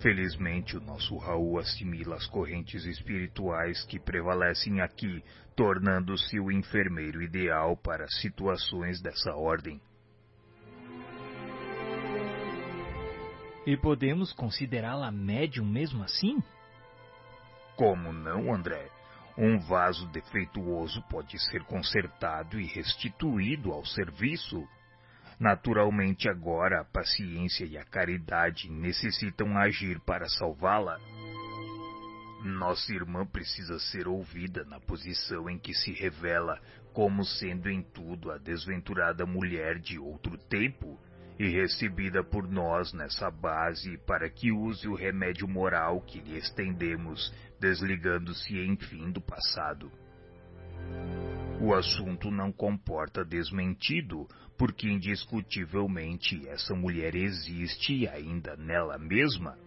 Felizmente, 0.00 0.76
o 0.76 0.80
nosso 0.80 1.16
Raul 1.16 1.58
assimila 1.58 2.16
as 2.16 2.26
correntes 2.26 2.84
espirituais 2.84 3.84
que 3.84 3.98
prevalecem 3.98 4.80
aqui, 4.80 5.22
tornando-se 5.56 6.38
o 6.38 6.50
enfermeiro 6.50 7.22
ideal 7.22 7.76
para 7.76 8.06
situações 8.08 9.00
dessa 9.00 9.34
ordem. 9.34 9.80
E 13.66 13.76
podemos 13.78 14.32
considerá-la 14.32 15.10
médium 15.10 15.64
mesmo 15.64 16.02
assim? 16.02 16.42
Como 17.76 18.12
não, 18.12 18.54
André? 18.54 18.90
Um 19.38 19.58
vaso 19.58 20.06
defeituoso 20.08 21.02
pode 21.08 21.38
ser 21.50 21.64
consertado 21.64 22.60
e 22.60 22.66
restituído 22.66 23.72
ao 23.72 23.84
serviço 23.84 24.68
Naturalmente, 25.38 26.28
agora 26.28 26.80
a 26.80 26.84
paciência 26.84 27.64
e 27.64 27.76
a 27.76 27.84
caridade 27.84 28.70
necessitam 28.70 29.56
agir 29.58 30.00
para 30.00 30.28
salvá-la. 30.28 30.98
Nossa 32.44 32.92
irmã 32.92 33.24
precisa 33.26 33.78
ser 33.78 34.06
ouvida 34.06 34.64
na 34.64 34.78
posição 34.78 35.48
em 35.48 35.58
que 35.58 35.72
se 35.72 35.92
revela 35.92 36.60
como 36.92 37.24
sendo 37.24 37.68
em 37.68 37.82
tudo 37.82 38.30
a 38.30 38.38
desventurada 38.38 39.24
mulher 39.24 39.78
de 39.78 39.98
outro 39.98 40.36
tempo 40.36 41.00
e 41.38 41.48
recebida 41.48 42.22
por 42.22 42.48
nós 42.48 42.92
nessa 42.92 43.30
base 43.30 43.98
para 44.06 44.28
que 44.30 44.52
use 44.52 44.86
o 44.86 44.94
remédio 44.94 45.48
moral 45.48 46.00
que 46.02 46.20
lhe 46.20 46.36
estendemos, 46.36 47.34
desligando-se 47.58 48.56
enfim 48.64 49.10
do 49.10 49.20
passado. 49.20 49.90
O 51.60 51.74
assunto 51.74 52.30
não 52.30 52.52
comporta 52.52 53.24
desmentido, 53.24 54.28
porque 54.56 54.88
indiscutivelmente 54.88 56.48
essa 56.48 56.74
mulher 56.74 57.14
existe 57.14 58.06
ainda 58.08 58.56
nela 58.56 58.98
mesma. 58.98 59.58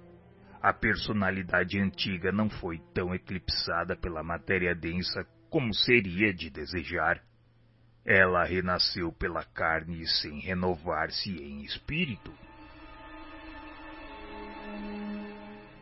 A 0.62 0.74
personalidade 0.74 1.80
antiga 1.80 2.32
não 2.32 2.50
foi 2.50 2.80
tão 2.94 3.14
eclipsada 3.14 3.96
pela 3.96 4.24
matéria 4.24 4.74
densa 4.74 5.26
como 5.50 5.74
seria 5.74 6.34
de 6.34 6.50
desejar. 6.50 7.22
Ela 8.06 8.44
renasceu 8.44 9.12
pela 9.12 9.44
carne 9.44 10.08
sem 10.08 10.40
renovar-se 10.40 11.30
em 11.30 11.64
espírito. 11.64 12.34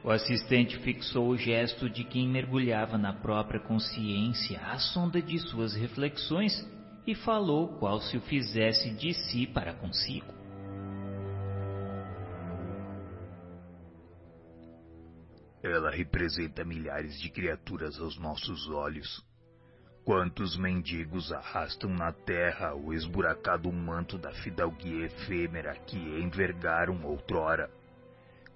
O 0.04 0.12
assistente 0.12 0.78
fixou 0.80 1.30
o 1.30 1.38
gesto 1.38 1.90
de 1.90 2.04
quem 2.04 2.28
mergulhava 2.28 2.98
na 2.98 3.12
própria 3.12 3.60
consciência 3.60 4.60
à 4.60 4.78
sonda 4.78 5.20
de 5.20 5.40
suas 5.40 5.76
reflexões 5.76 6.54
e 7.06 7.14
falou 7.14 7.78
qual 7.78 8.02
se 8.02 8.18
o 8.18 8.22
fizesse 8.22 8.92
de 8.92 9.14
si 9.14 9.46
para 9.46 9.74
consigo. 9.74 10.34
Ela 15.62 15.90
representa 15.90 16.64
milhares 16.64 17.20
de 17.20 17.30
criaturas 17.30 18.00
aos 18.00 18.18
nossos 18.20 18.70
olhos. 18.70 19.26
Quantos 20.04 20.56
mendigos 20.56 21.32
arrastam 21.32 21.90
na 21.90 22.12
terra 22.12 22.76
o 22.76 22.94
esburacado 22.94 23.72
manto 23.72 24.20
da 24.20 24.32
fidalguia 24.32 25.08
efêmera 25.08 25.76
que 25.88 25.98
envergaram 25.98 27.04
outrora? 27.04 27.72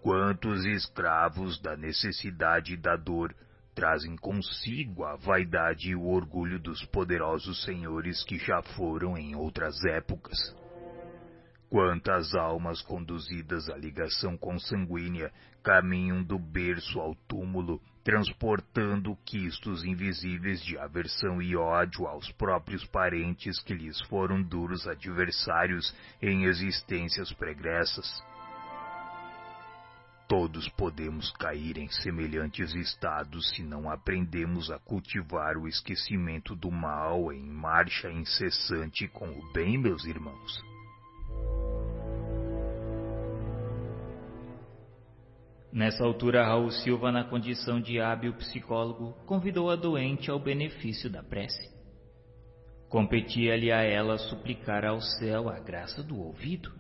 Quantos 0.02 0.64
escravos 0.66 1.60
da 1.60 1.76
necessidade 1.76 2.74
e 2.74 2.78
da 2.78 2.96
dor 2.96 3.36
trazem 3.80 4.18
consigo 4.18 5.06
a 5.06 5.16
vaidade 5.16 5.92
e 5.92 5.96
o 5.96 6.06
orgulho 6.06 6.60
dos 6.60 6.84
poderosos 6.88 7.64
senhores 7.64 8.22
que 8.26 8.38
já 8.38 8.62
foram 8.76 9.18
em 9.18 9.38
outras 9.38 9.86
épocas? 9.86 10.38
Quantas 11.70 12.36
almas 12.36 12.82
conduzidas 12.82 13.70
à 13.70 13.78
ligação 13.78 14.36
consanguínea 14.36 15.32
caminham 15.64 16.22
do 16.22 16.38
berço 16.38 17.00
ao 17.00 17.16
túmulo, 17.26 17.80
transportando 18.04 19.16
quistos 19.24 19.86
invisíveis 19.86 20.62
de 20.62 20.78
aversão 20.78 21.42
e 21.42 21.56
ódio 21.56 22.06
aos 22.06 22.30
próprios 22.34 22.84
parentes 22.84 23.62
que 23.64 23.74
lhes 23.74 24.02
foram 24.08 24.44
duros 24.44 24.90
adversários 24.90 25.96
em 26.22 26.44
existências 26.44 27.32
pregressas? 27.32 28.22
Todos 30.30 30.70
podemos 30.70 31.32
cair 31.32 31.80
em 31.80 31.90
semelhantes 31.90 32.76
estados 32.76 33.50
se 33.50 33.64
não 33.64 33.90
aprendemos 33.90 34.70
a 34.70 34.78
cultivar 34.78 35.58
o 35.58 35.68
esquecimento 35.68 36.56
do 36.56 36.70
mal 36.70 37.34
em 37.34 37.42
marcha 37.42 38.12
incessante 38.12 39.08
com 39.08 39.28
o 39.28 39.52
bem, 39.52 39.76
meus 39.76 40.06
irmãos. 40.06 40.64
Nessa 45.74 46.04
altura, 46.04 46.46
Raul 46.46 46.70
Silva, 46.70 47.12
na 47.12 47.24
condição 47.24 47.82
de 47.82 48.00
hábil 48.00 48.36
psicólogo, 48.36 49.14
convidou 49.26 49.72
a 49.72 49.76
doente 49.76 50.30
ao 50.30 50.40
benefício 50.40 51.10
da 51.10 51.24
prece. 51.24 51.76
Competia-lhe 52.88 53.72
a 53.72 53.82
ela 53.82 54.20
suplicar 54.20 54.86
ao 54.86 55.02
céu 55.02 55.50
a 55.50 55.60
graça 55.60 56.04
do 56.04 56.20
ouvido. 56.20 56.79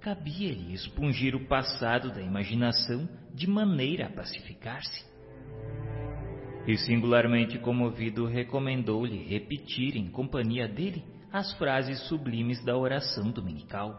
Cabia-lhe 0.00 0.72
expungir 0.74 1.34
o 1.34 1.46
passado 1.46 2.12
da 2.12 2.22
imaginação 2.22 3.08
de 3.34 3.48
maneira 3.48 4.06
a 4.06 4.10
pacificar-se. 4.10 5.04
E 6.66 6.76
singularmente 6.76 7.58
comovido, 7.58 8.26
recomendou-lhe 8.26 9.24
repetir 9.24 9.96
em 9.96 10.08
companhia 10.08 10.68
dele 10.68 11.04
as 11.32 11.52
frases 11.54 12.00
sublimes 12.08 12.64
da 12.64 12.76
oração 12.76 13.30
dominical. 13.30 13.98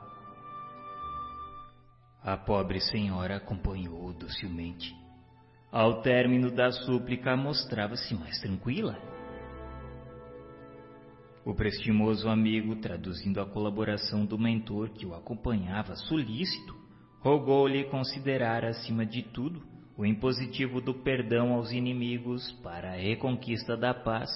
A 2.24 2.38
pobre 2.38 2.80
senhora 2.80 3.38
acompanhou-o 3.38 4.14
docilmente. 4.14 4.94
Ao 5.72 6.02
término 6.02 6.52
da 6.52 6.72
súplica, 6.72 7.36
mostrava-se 7.36 8.14
mais 8.16 8.40
tranquila. 8.40 8.98
O 11.46 11.54
prestimoso 11.54 12.28
amigo, 12.28 12.76
traduzindo 12.76 13.40
a 13.40 13.46
colaboração 13.46 14.26
do 14.26 14.38
mentor 14.38 14.90
que 14.90 15.06
o 15.06 15.16
acompanhava 15.16 15.96
solícito, 15.96 16.76
rogou-lhe 17.22 17.86
considerar, 17.86 18.66
acima 18.66 19.06
de 19.06 19.24
tudo, 19.24 19.62
o 19.98 20.06
impositivo 20.06 20.82
do 20.82 20.94
perdão 20.94 21.54
aos 21.54 21.72
inimigos 21.72 22.52
para 22.64 22.92
a 22.92 22.96
reconquista 22.96 23.78
da 23.78 23.94
paz. 23.94 24.30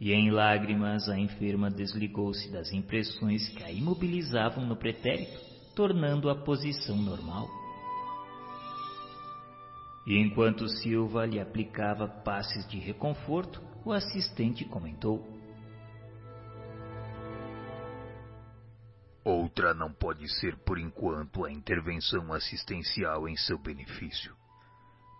E 0.00 0.12
em 0.12 0.30
lágrimas 0.30 1.08
a 1.08 1.18
enferma 1.18 1.70
desligou-se 1.70 2.50
das 2.52 2.72
impressões 2.72 3.48
que 3.50 3.62
a 3.62 3.70
imobilizavam 3.70 4.66
no 4.66 4.76
pretérito, 4.76 5.40
tornando 5.74 6.28
a 6.28 6.34
posição 6.34 6.96
normal. 6.96 7.48
E 10.06 10.18
enquanto 10.18 10.68
Silva 10.68 11.24
lhe 11.24 11.40
aplicava 11.40 12.08
passes 12.08 12.68
de 12.68 12.78
reconforto, 12.78 13.62
o 13.84 13.92
assistente 13.92 14.64
comentou: 14.64 15.31
Outra 19.24 19.72
não 19.72 19.92
pode 19.92 20.28
ser 20.40 20.56
por 20.58 20.78
enquanto 20.78 21.44
a 21.44 21.52
intervenção 21.52 22.32
assistencial 22.32 23.28
em 23.28 23.36
seu 23.36 23.56
benefício. 23.56 24.34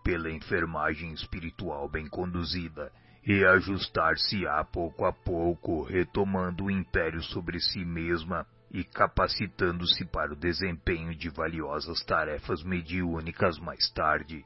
Pela 0.02 0.30
enfermagem 0.30 1.12
espiritual 1.12 1.88
bem 1.88 2.08
conduzida, 2.08 2.90
reajustar-se-á 3.22 4.64
pouco 4.64 5.04
a 5.04 5.12
pouco, 5.12 5.84
retomando 5.84 6.64
o 6.64 6.70
império 6.70 7.22
sobre 7.22 7.60
si 7.60 7.84
mesma 7.84 8.44
e 8.72 8.82
capacitando-se 8.82 10.04
para 10.06 10.32
o 10.32 10.36
desempenho 10.36 11.14
de 11.14 11.28
valiosas 11.28 12.02
tarefas 12.04 12.64
mediúnicas 12.64 13.58
mais 13.60 13.88
tarde. 13.92 14.44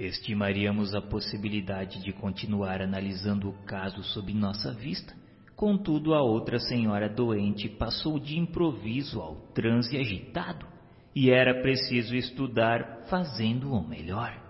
Estimaríamos 0.00 0.94
a 0.94 1.02
possibilidade 1.02 2.02
de 2.02 2.10
continuar 2.10 2.80
analisando 2.80 3.50
o 3.50 3.52
caso 3.66 4.02
sob 4.02 4.32
nossa 4.32 4.72
vista. 4.72 5.14
Contudo, 5.54 6.14
a 6.14 6.22
outra 6.22 6.58
senhora 6.58 7.06
doente 7.06 7.68
passou 7.68 8.18
de 8.18 8.38
improviso 8.38 9.20
ao 9.20 9.36
transe 9.52 9.98
agitado 9.98 10.66
e 11.14 11.30
era 11.30 11.60
preciso 11.60 12.16
estudar 12.16 13.04
fazendo 13.10 13.70
o 13.74 13.86
melhor. 13.86 14.42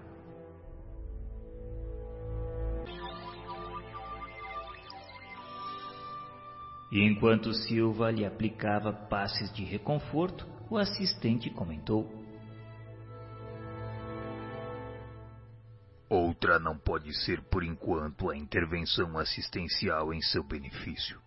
E 6.93 7.03
enquanto 7.03 7.53
Silva 7.53 8.13
lhe 8.13 8.25
aplicava 8.25 8.93
passes 8.93 9.53
de 9.53 9.65
reconforto, 9.65 10.47
o 10.71 10.79
assistente 10.79 11.51
comentou: 11.51 12.20
Outra 16.11 16.59
não 16.59 16.77
pode 16.77 17.15
ser 17.25 17.41
por 17.43 17.63
enquanto 17.63 18.29
a 18.29 18.37
intervenção 18.37 19.17
assistencial 19.17 20.13
em 20.13 20.21
seu 20.21 20.43
benefício. 20.43 21.21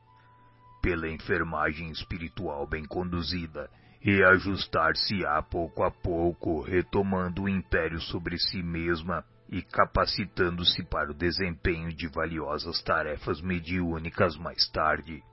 Pela 0.82 1.10
enfermagem 1.10 1.90
espiritual 1.90 2.68
bem 2.68 2.84
conduzida, 2.84 3.70
reajustar-se-á 4.02 5.42
pouco 5.42 5.84
a 5.84 5.90
pouco, 5.90 6.60
retomando 6.60 7.44
o 7.44 7.50
império 7.50 8.02
sobre 8.02 8.38
si 8.38 8.62
mesma 8.62 9.24
e 9.48 9.62
capacitando-se 9.62 10.84
para 10.84 11.12
o 11.12 11.16
desempenho 11.16 11.94
de 11.94 12.10
valiosas 12.10 12.84
tarefas 12.84 13.40
mediúnicas 13.40 14.36
mais 14.36 14.68
tarde. 14.70 15.24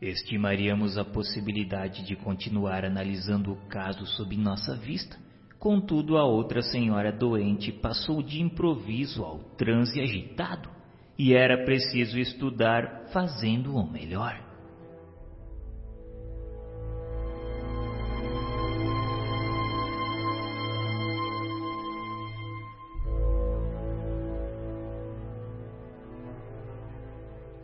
Estimaríamos 0.00 0.98
a 0.98 1.04
possibilidade 1.04 2.04
de 2.04 2.14
continuar 2.16 2.84
analisando 2.84 3.52
o 3.52 3.56
caso 3.66 4.04
sob 4.06 4.36
nossa 4.36 4.76
vista. 4.76 5.16
Contudo, 5.58 6.18
a 6.18 6.24
outra 6.24 6.60
senhora 6.60 7.10
doente 7.10 7.72
passou 7.72 8.22
de 8.22 8.42
improviso 8.42 9.24
ao 9.24 9.38
transe 9.56 10.00
agitado 10.00 10.68
e 11.18 11.32
era 11.32 11.64
preciso 11.64 12.18
estudar 12.18 13.06
fazendo 13.10 13.74
o 13.74 13.90
melhor. 13.90 14.45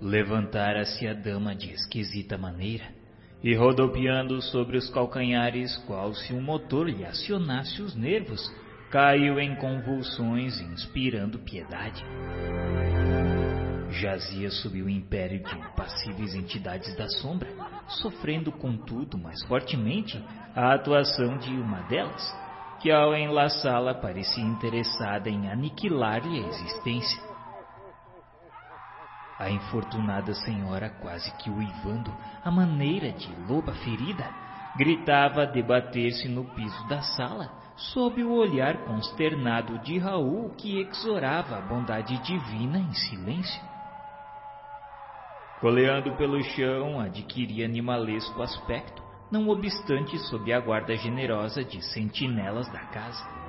Levantara-se 0.03 1.07
a 1.07 1.15
dama 1.15 1.55
de 1.55 1.71
esquisita 1.71 2.37
maneira 2.37 2.85
e, 3.41 3.55
rodopiando 3.55 4.43
sobre 4.43 4.77
os 4.77 4.91
calcanhares, 4.91 5.77
qual 5.87 6.13
se 6.13 6.35
um 6.35 6.43
motor 6.43 6.89
lhe 6.89 7.05
acionasse 7.05 7.81
os 7.81 7.95
nervos, 7.95 8.53
caiu 8.91 9.39
em 9.39 9.55
convulsões, 9.55 10.61
inspirando 10.61 11.39
piedade. 11.39 12.05
Jazia 13.91 14.51
sob 14.51 14.83
o 14.83 14.91
império 14.91 15.41
de 15.41 15.55
impassíveis 15.57 16.35
entidades 16.35 16.97
da 16.97 17.07
sombra, 17.07 17.49
sofrendo, 17.87 18.51
contudo, 18.51 19.17
mais 19.17 19.41
fortemente 19.45 20.21
a 20.53 20.75
atuação 20.75 21.39
de 21.39 21.51
uma 21.51 21.81
delas, 21.83 22.37
que 22.81 22.91
ao 22.91 23.15
enlaçá-la 23.15 23.95
parecia 23.95 24.43
interessada 24.43 25.31
em 25.31 25.49
aniquilar-lhe 25.49 26.43
a 26.43 26.49
existência. 26.49 27.32
A 29.39 29.51
infortunada 29.51 30.35
senhora, 30.35 30.91
quase 30.91 31.33
que 31.33 31.51
uivando, 31.51 32.15
à 32.45 32.51
maneira 32.51 33.11
de 33.11 33.35
loba 33.35 33.75
ferida, 33.75 34.35
gritava 34.75 35.43
a 35.43 35.47
debater-se 35.47 36.29
no 36.29 36.45
piso 36.45 36.87
da 36.87 37.03
sala, 37.03 37.51
sob 37.75 38.23
o 38.23 38.33
olhar 38.33 38.85
consternado 38.85 39.79
de 39.79 39.99
Raul, 39.99 40.55
que 40.57 40.79
exorava 40.81 41.59
a 41.59 41.61
bondade 41.61 42.19
divina 42.19 42.79
em 42.79 42.93
silêncio. 42.93 43.63
Coleando 45.57 46.17
pelo 46.17 46.43
chão, 46.43 46.99
adquiria 47.01 47.65
animalesco 47.65 48.43
aspecto, 48.43 49.03
não 49.31 49.49
obstante 49.49 50.19
sob 50.19 50.53
a 50.53 50.61
guarda 50.61 50.95
generosa 50.97 51.65
de 51.65 51.81
sentinelas 51.93 52.69
da 52.69 52.85
casa. 52.87 53.42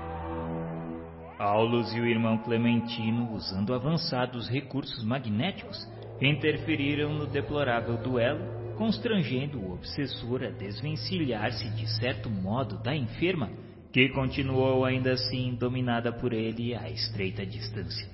Aulus 1.40 1.94
e 1.94 2.00
o 2.00 2.06
irmão 2.06 2.38
Clementino, 2.38 3.34
usando 3.34 3.74
avançados 3.74 4.48
recursos 4.48 5.04
magnéticos, 5.04 5.78
interferiram 6.22 7.14
no 7.14 7.26
deplorável 7.26 7.98
duelo, 7.98 8.76
constrangendo 8.78 9.60
o 9.60 9.74
obsessor 9.74 10.44
a 10.44 10.50
desvencilhar-se 10.50 11.70
de 11.72 11.88
certo 12.00 12.30
modo 12.30 12.82
da 12.82 12.96
enferma, 12.96 13.50
que 13.92 14.10
continuou 14.10 14.84
ainda 14.86 15.12
assim 15.12 15.56
dominada 15.56 16.12
por 16.12 16.34
ele 16.34 16.74
a 16.76 16.90
estreita 16.90 17.46
distância. 17.46 18.08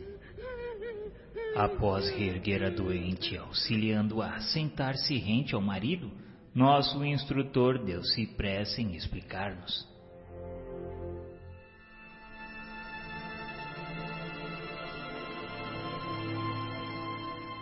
Após 1.55 2.09
reerguer 2.11 2.63
a 2.63 2.69
doente, 2.69 3.37
auxiliando-a 3.37 4.35
a 4.35 4.39
sentar-se 4.39 5.17
rente 5.17 5.55
ao 5.55 5.61
marido, 5.61 6.11
nosso 6.53 7.03
instrutor 7.03 7.83
deu-se 7.83 8.27
pressa 8.35 8.81
em 8.81 8.95
explicar-nos. 8.95 9.87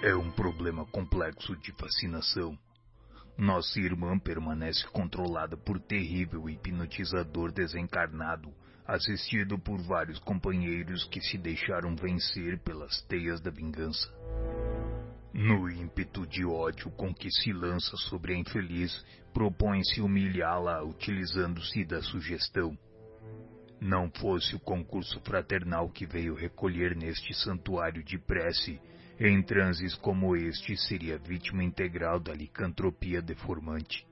É 0.04 0.16
um 0.16 0.30
problema 0.30 0.86
complexo 0.86 1.56
de 1.56 1.72
fascinação. 1.72 2.56
Nossa 3.36 3.80
irmã 3.80 4.18
permanece 4.20 4.86
controlada 4.90 5.58
por 5.58 5.80
terrível 5.80 6.48
hipnotizador 6.48 7.52
desencarnado, 7.52 8.54
assistido 8.86 9.58
por 9.58 9.82
vários 9.82 10.20
companheiros 10.20 11.04
que 11.06 11.20
se 11.20 11.36
deixaram 11.36 11.96
vencer 11.96 12.60
pelas 12.60 13.02
teias 13.08 13.42
da 13.42 13.50
vingança. 13.50 14.08
No 15.34 15.68
ímpeto 15.68 16.28
de 16.28 16.46
ódio 16.46 16.92
com 16.92 17.12
que 17.12 17.32
se 17.32 17.52
lança 17.52 17.98
sobre 17.98 18.36
a 18.36 18.38
infeliz, 18.38 19.04
propõe-se 19.34 20.00
humilhá-la 20.00 20.84
utilizando-se 20.84 21.84
da 21.84 22.04
sugestão. 22.04 22.78
Não 23.82 24.12
fosse 24.12 24.56
o 24.56 24.60
concurso 24.60 25.20
fraternal 25.22 25.90
que 25.90 26.06
veio 26.06 26.36
recolher 26.36 26.96
neste 26.96 27.34
santuário 27.34 28.04
de 28.04 28.20
prece, 28.20 28.80
em 29.20 29.42
transes 29.42 29.96
como 29.96 30.36
este, 30.36 30.78
seria 30.78 31.18
vítima 31.18 31.64
integral 31.64 32.20
da 32.20 32.34
licantropia 32.34 33.22
deformante. 33.22 34.06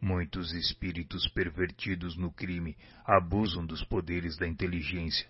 Muitos 0.00 0.52
espíritos 0.52 1.28
pervertidos 1.28 2.16
no 2.16 2.30
crime 2.30 2.76
abusam 3.04 3.64
dos 3.64 3.84
poderes 3.84 4.36
da 4.36 4.46
inteligência, 4.46 5.26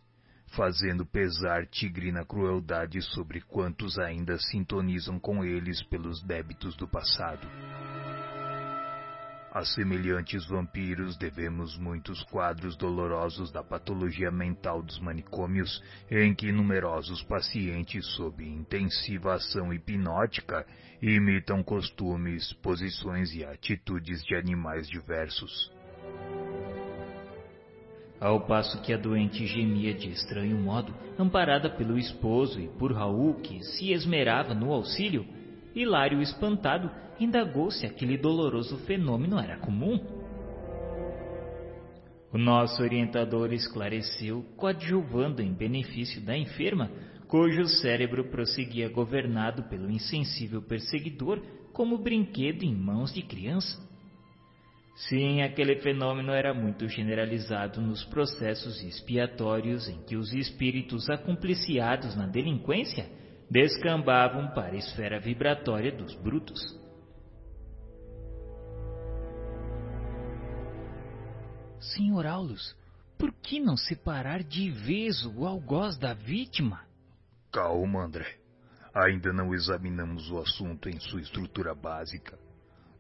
fazendo 0.49 1.05
pesar 1.05 1.67
tigrina 1.67 2.25
crueldade 2.25 3.01
sobre 3.03 3.41
quantos 3.43 3.99
ainda 3.99 4.39
sintonizam 4.39 5.19
com 5.19 5.45
eles 5.45 5.83
pelos 5.85 6.23
débitos 6.23 6.75
do 6.77 6.89
passado. 6.89 7.47
A 9.57 9.65
semelhantes 9.65 10.47
vampiros, 10.47 11.17
devemos 11.17 11.79
muitos 11.79 12.23
quadros 12.25 12.77
dolorosos 12.77 13.51
da 13.51 13.63
patologia 13.65 14.31
mental 14.31 14.83
dos 14.83 14.99
manicômios, 14.99 15.83
em 16.11 16.35
que 16.35 16.53
numerosos 16.53 17.23
pacientes, 17.23 18.05
sob 18.17 18.47
intensiva 18.47 19.33
ação 19.33 19.73
hipnótica, 19.73 20.67
imitam 21.01 21.63
costumes, 21.63 22.53
posições 22.63 23.35
e 23.35 23.47
atitudes 23.47 24.23
de 24.25 24.35
animais 24.35 24.87
diversos. 24.91 25.73
Ao 28.21 28.43
passo 28.43 28.83
que 28.83 28.93
a 28.93 28.99
doente 28.99 29.47
gemia 29.47 29.95
de 29.95 30.11
estranho 30.11 30.59
modo, 30.59 30.95
amparada 31.19 31.71
pelo 31.71 31.99
esposo 31.99 32.61
e 32.61 32.69
por 32.69 32.93
Raul, 32.93 33.41
que 33.41 33.65
se 33.65 33.91
esmerava 33.91 34.53
no 34.53 34.71
auxílio, 34.71 35.27
Hilário, 35.77 36.23
espantado, 36.23 36.91
indagou 37.21 37.71
se 37.71 37.85
aquele 37.85 38.17
doloroso 38.17 38.79
fenômeno 38.87 39.39
era 39.39 39.59
comum. 39.59 40.01
O 42.33 42.39
nosso 42.39 42.83
orientador 42.83 43.53
esclareceu, 43.53 44.43
coadjuvando 44.57 45.43
em 45.43 45.53
benefício 45.53 46.23
da 46.23 46.35
enferma, 46.35 46.91
cujo 47.29 47.67
cérebro 47.67 48.25
prosseguia 48.31 48.89
governado 48.89 49.65
pelo 49.65 49.91
insensível 49.91 50.63
perseguidor 50.63 51.43
como 51.75 51.99
brinquedo 51.99 52.63
em 52.63 52.75
mãos 52.75 53.13
de 53.13 53.21
criança. 53.21 53.79
Sim, 54.95 55.43
aquele 55.43 55.77
fenômeno 55.77 56.33
era 56.33 56.55
muito 56.55 56.89
generalizado 56.89 57.83
nos 57.83 58.03
processos 58.05 58.83
expiatórios 58.83 59.87
em 59.91 60.03
que 60.05 60.17
os 60.17 60.33
espíritos 60.33 61.11
acompliciados 61.11 62.17
na 62.17 62.27
delinquência 62.27 63.07
descambavam 63.51 64.49
para 64.53 64.75
a 64.75 64.79
esfera 64.79 65.21
vibratória 65.21 65.93
dos 65.93 66.15
brutos. 66.17 66.61
Senhor 71.81 72.27
Aulus, 72.27 72.77
por 73.17 73.33
que 73.33 73.61
não 73.61 73.77
separar 73.77 74.43
de 74.43 74.71
vez 74.71 75.25
o 75.25 75.47
algoz 75.47 75.97
da 75.97 76.13
vítima? 76.13 76.85
Calma, 77.53 78.05
André. 78.05 78.39
Ainda 78.95 79.33
não 79.33 79.55
examinamos 79.55 80.31
o 80.31 80.39
assunto 80.39 80.89
em 80.89 80.99
sua 80.99 81.21
estrutura 81.21 81.75
básica. 81.75 82.39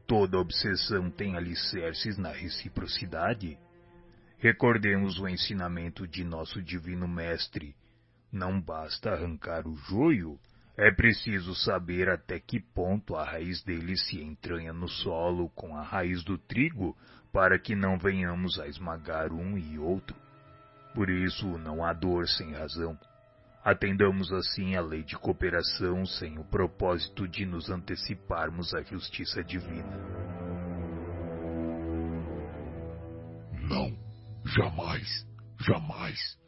Toda 0.07 0.39
obsessão 0.39 1.11
tem 1.11 1.37
alicerces 1.37 2.17
na 2.17 2.31
reciprocidade. 2.31 3.59
Recordemos 4.39 5.19
o 5.19 5.27
ensinamento 5.27 6.07
de 6.07 6.23
nosso 6.23 6.63
Divino 6.63 7.09
Mestre 7.09 7.75
não 8.33 8.61
basta 8.61 9.11
arrancar 9.11 9.67
o 9.67 9.77
joio, 9.77 10.39
é 10.77 10.91
preciso 10.91 11.55
saber 11.55 12.09
até 12.11 12.39
que 12.39 12.61
ponto 12.61 13.17
a 13.17 13.25
raiz 13.25 13.63
dele 13.63 13.97
se 13.97 14.21
entranha 14.21 14.75
no 14.75 14.89
solo 14.89 15.49
com 15.51 15.75
a 15.75 15.83
raiz 15.83 16.23
do 16.23 16.37
trigo, 16.37 16.95
para 17.33 17.59
que 17.59 17.75
não 17.75 17.99
venhamos 17.99 18.59
a 18.61 18.67
esmagar 18.67 19.33
um 19.33 19.57
e 19.57 19.79
outro. 19.79 20.17
Por 20.95 21.09
isso 21.09 21.47
não 21.59 21.83
há 21.85 21.93
dor 21.93 22.29
sem 22.29 22.53
razão. 22.53 22.99
Atendamos 23.65 24.33
assim 24.33 24.77
a 24.77 24.81
lei 24.81 25.03
de 25.03 25.17
cooperação 25.17 26.05
sem 26.07 26.39
o 26.39 26.45
propósito 26.45 27.27
de 27.27 27.45
nos 27.45 27.71
anteciparmos 27.71 28.75
à 28.75 28.83
justiça 28.83 29.43
divina. 29.43 29.97
Não, 33.69 33.99
jamais, 34.45 35.27
jamais, 35.59 36.39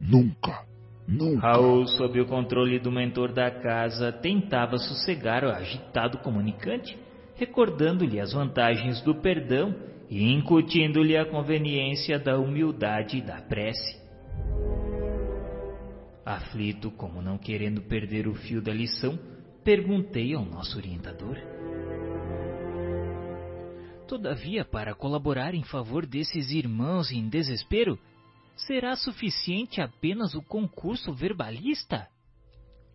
nunca. 0.00 0.75
Nunca. 1.06 1.40
Raul, 1.40 1.86
sob 1.86 2.20
o 2.20 2.26
controle 2.26 2.78
do 2.80 2.90
mentor 2.90 3.32
da 3.32 3.50
casa, 3.50 4.10
tentava 4.10 4.76
sossegar 4.76 5.44
o 5.44 5.50
agitado 5.50 6.18
comunicante, 6.18 6.98
recordando-lhe 7.36 8.18
as 8.18 8.32
vantagens 8.32 9.00
do 9.02 9.14
perdão 9.14 9.74
e 10.10 10.32
incutindo-lhe 10.32 11.16
a 11.16 11.24
conveniência 11.24 12.18
da 12.18 12.38
humildade 12.38 13.18
e 13.18 13.22
da 13.22 13.40
prece. 13.40 14.04
Aflito, 16.24 16.90
como 16.90 17.22
não 17.22 17.38
querendo 17.38 17.82
perder 17.82 18.26
o 18.26 18.34
fio 18.34 18.60
da 18.60 18.72
lição, 18.72 19.16
perguntei 19.62 20.34
ao 20.34 20.44
nosso 20.44 20.76
orientador. 20.76 21.36
Todavia, 24.08 24.64
para 24.64 24.94
colaborar 24.94 25.54
em 25.54 25.62
favor 25.62 26.04
desses 26.04 26.50
irmãos 26.50 27.12
em 27.12 27.28
desespero, 27.28 27.98
Será 28.56 28.96
suficiente 28.96 29.82
apenas 29.82 30.34
o 30.34 30.40
concurso 30.42 31.12
verbalista? 31.12 32.08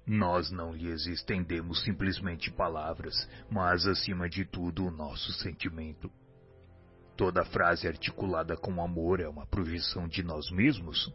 Nós 0.08 0.49
não 0.51 0.74
lhes 0.74 1.06
estendemos 1.06 1.83
simplesmente 1.83 2.51
palavras, 2.51 3.13
mas 3.49 3.85
acima 3.85 4.27
de 4.27 4.44
tudo 4.44 4.88
o 4.88 4.92
nosso 4.92 5.31
sentimento. 5.33 6.11
Toda 7.15 7.45
frase 7.45 7.88
articulada 7.88 8.58
com 8.58 8.83
amor 8.83 9.19
é 9.19 9.27
uma 9.27 9.45
projeção 9.45 10.08
de 10.08 10.24
nós 10.24 10.49
mesmos. 10.49 11.13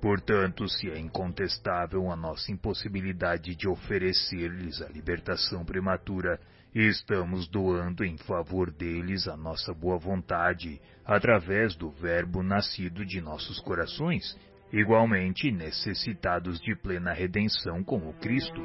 Portanto, 0.00 0.68
se 0.68 0.90
é 0.90 0.98
incontestável 0.98 2.10
a 2.10 2.16
nossa 2.16 2.50
impossibilidade 2.50 3.54
de 3.54 3.68
oferecer-lhes 3.68 4.82
a 4.82 4.88
libertação 4.88 5.64
prematura, 5.64 6.40
Estamos 6.74 7.46
doando 7.48 8.02
em 8.02 8.16
favor 8.16 8.70
deles 8.70 9.28
a 9.28 9.36
nossa 9.36 9.74
boa 9.74 9.98
vontade, 9.98 10.80
através 11.04 11.76
do 11.76 11.90
Verbo 11.90 12.42
nascido 12.42 13.04
de 13.04 13.20
nossos 13.20 13.60
corações, 13.60 14.34
igualmente 14.72 15.52
necessitados 15.52 16.58
de 16.60 16.74
plena 16.74 17.12
redenção 17.12 17.84
como 17.84 18.14
Cristo. 18.14 18.62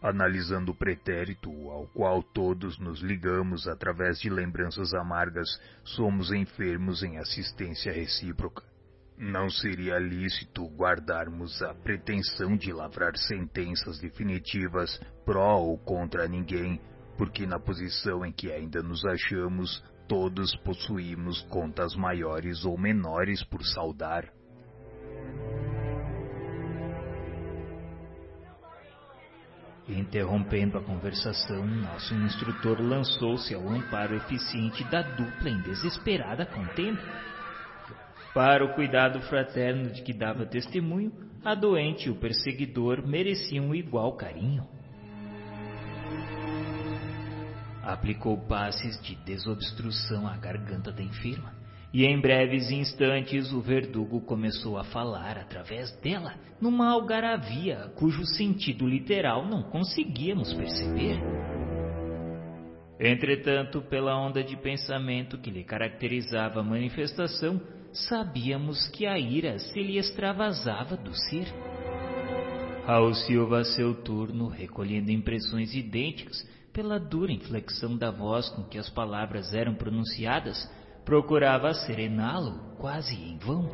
Analisando 0.00 0.70
o 0.70 0.76
pretérito 0.76 1.50
ao 1.70 1.88
qual 1.88 2.22
todos 2.22 2.78
nos 2.78 3.00
ligamos 3.00 3.66
através 3.66 4.20
de 4.20 4.30
lembranças 4.30 4.94
amargas, 4.94 5.48
somos 5.82 6.30
enfermos 6.30 7.02
em 7.02 7.18
assistência 7.18 7.92
recíproca. 7.92 8.73
Não 9.16 9.48
seria 9.48 9.98
lícito 9.98 10.66
guardarmos 10.66 11.62
a 11.62 11.72
pretensão 11.72 12.56
de 12.56 12.72
lavrar 12.72 13.16
sentenças 13.16 14.00
definitivas 14.00 15.00
pró 15.24 15.58
ou 15.58 15.78
contra 15.78 16.26
ninguém, 16.26 16.80
porque 17.16 17.46
na 17.46 17.60
posição 17.60 18.24
em 18.24 18.32
que 18.32 18.50
ainda 18.50 18.82
nos 18.82 19.04
achamos, 19.04 19.82
todos 20.08 20.54
possuímos 20.56 21.40
contas 21.42 21.94
maiores 21.94 22.64
ou 22.64 22.76
menores 22.76 23.42
por 23.44 23.64
saldar. 23.64 24.28
Interrompendo 29.86 30.78
a 30.78 30.82
conversação, 30.82 31.64
nosso 31.66 32.14
instrutor 32.14 32.80
lançou-se 32.80 33.54
ao 33.54 33.68
amparo 33.68 34.16
eficiente 34.16 34.82
da 34.84 35.02
dupla 35.02 35.50
em 35.50 35.60
desesperada 35.60 36.46
contenda. 36.46 37.33
Para 38.34 38.64
o 38.64 38.74
cuidado 38.74 39.20
fraterno 39.22 39.90
de 39.90 40.02
que 40.02 40.12
dava 40.12 40.44
testemunho, 40.44 41.12
a 41.44 41.54
doente 41.54 42.08
e 42.08 42.10
o 42.10 42.16
perseguidor 42.16 43.06
mereciam 43.06 43.72
igual 43.72 44.16
carinho. 44.16 44.66
Aplicou 47.80 48.36
passes 48.48 49.00
de 49.02 49.14
desobstrução 49.14 50.26
à 50.26 50.36
garganta 50.36 50.90
da 50.90 51.00
enferma, 51.00 51.54
e 51.92 52.04
em 52.04 52.20
breves 52.20 52.72
instantes 52.72 53.52
o 53.52 53.60
verdugo 53.60 54.20
começou 54.22 54.78
a 54.78 54.82
falar 54.82 55.38
através 55.38 55.92
dela, 56.00 56.34
numa 56.60 56.90
algaravia 56.90 57.92
cujo 57.94 58.24
sentido 58.26 58.84
literal 58.84 59.46
não 59.46 59.62
conseguíamos 59.62 60.52
perceber. 60.54 61.20
Entretanto, 62.98 63.80
pela 63.82 64.18
onda 64.18 64.42
de 64.42 64.56
pensamento 64.56 65.38
que 65.38 65.50
lhe 65.50 65.62
caracterizava 65.62 66.60
a 66.60 66.64
manifestação, 66.64 67.60
sabíamos 67.94 68.88
que 68.88 69.06
a 69.06 69.18
ira 69.18 69.58
se 69.58 69.82
lhe 69.82 69.98
extravasava 69.98 70.96
do 70.96 71.14
ser. 71.14 71.46
Raul 72.84 73.14
Silva, 73.14 73.60
a 73.60 73.64
seu 73.64 73.94
turno, 74.02 74.48
recolhendo 74.48 75.10
impressões 75.10 75.74
idênticas 75.74 76.46
pela 76.72 76.98
dura 76.98 77.32
inflexão 77.32 77.96
da 77.96 78.10
voz 78.10 78.48
com 78.50 78.64
que 78.64 78.76
as 78.76 78.90
palavras 78.90 79.54
eram 79.54 79.74
pronunciadas, 79.74 80.68
procurava 81.04 81.72
serená-lo 81.72 82.76
quase 82.78 83.14
em 83.14 83.38
vão. 83.38 83.70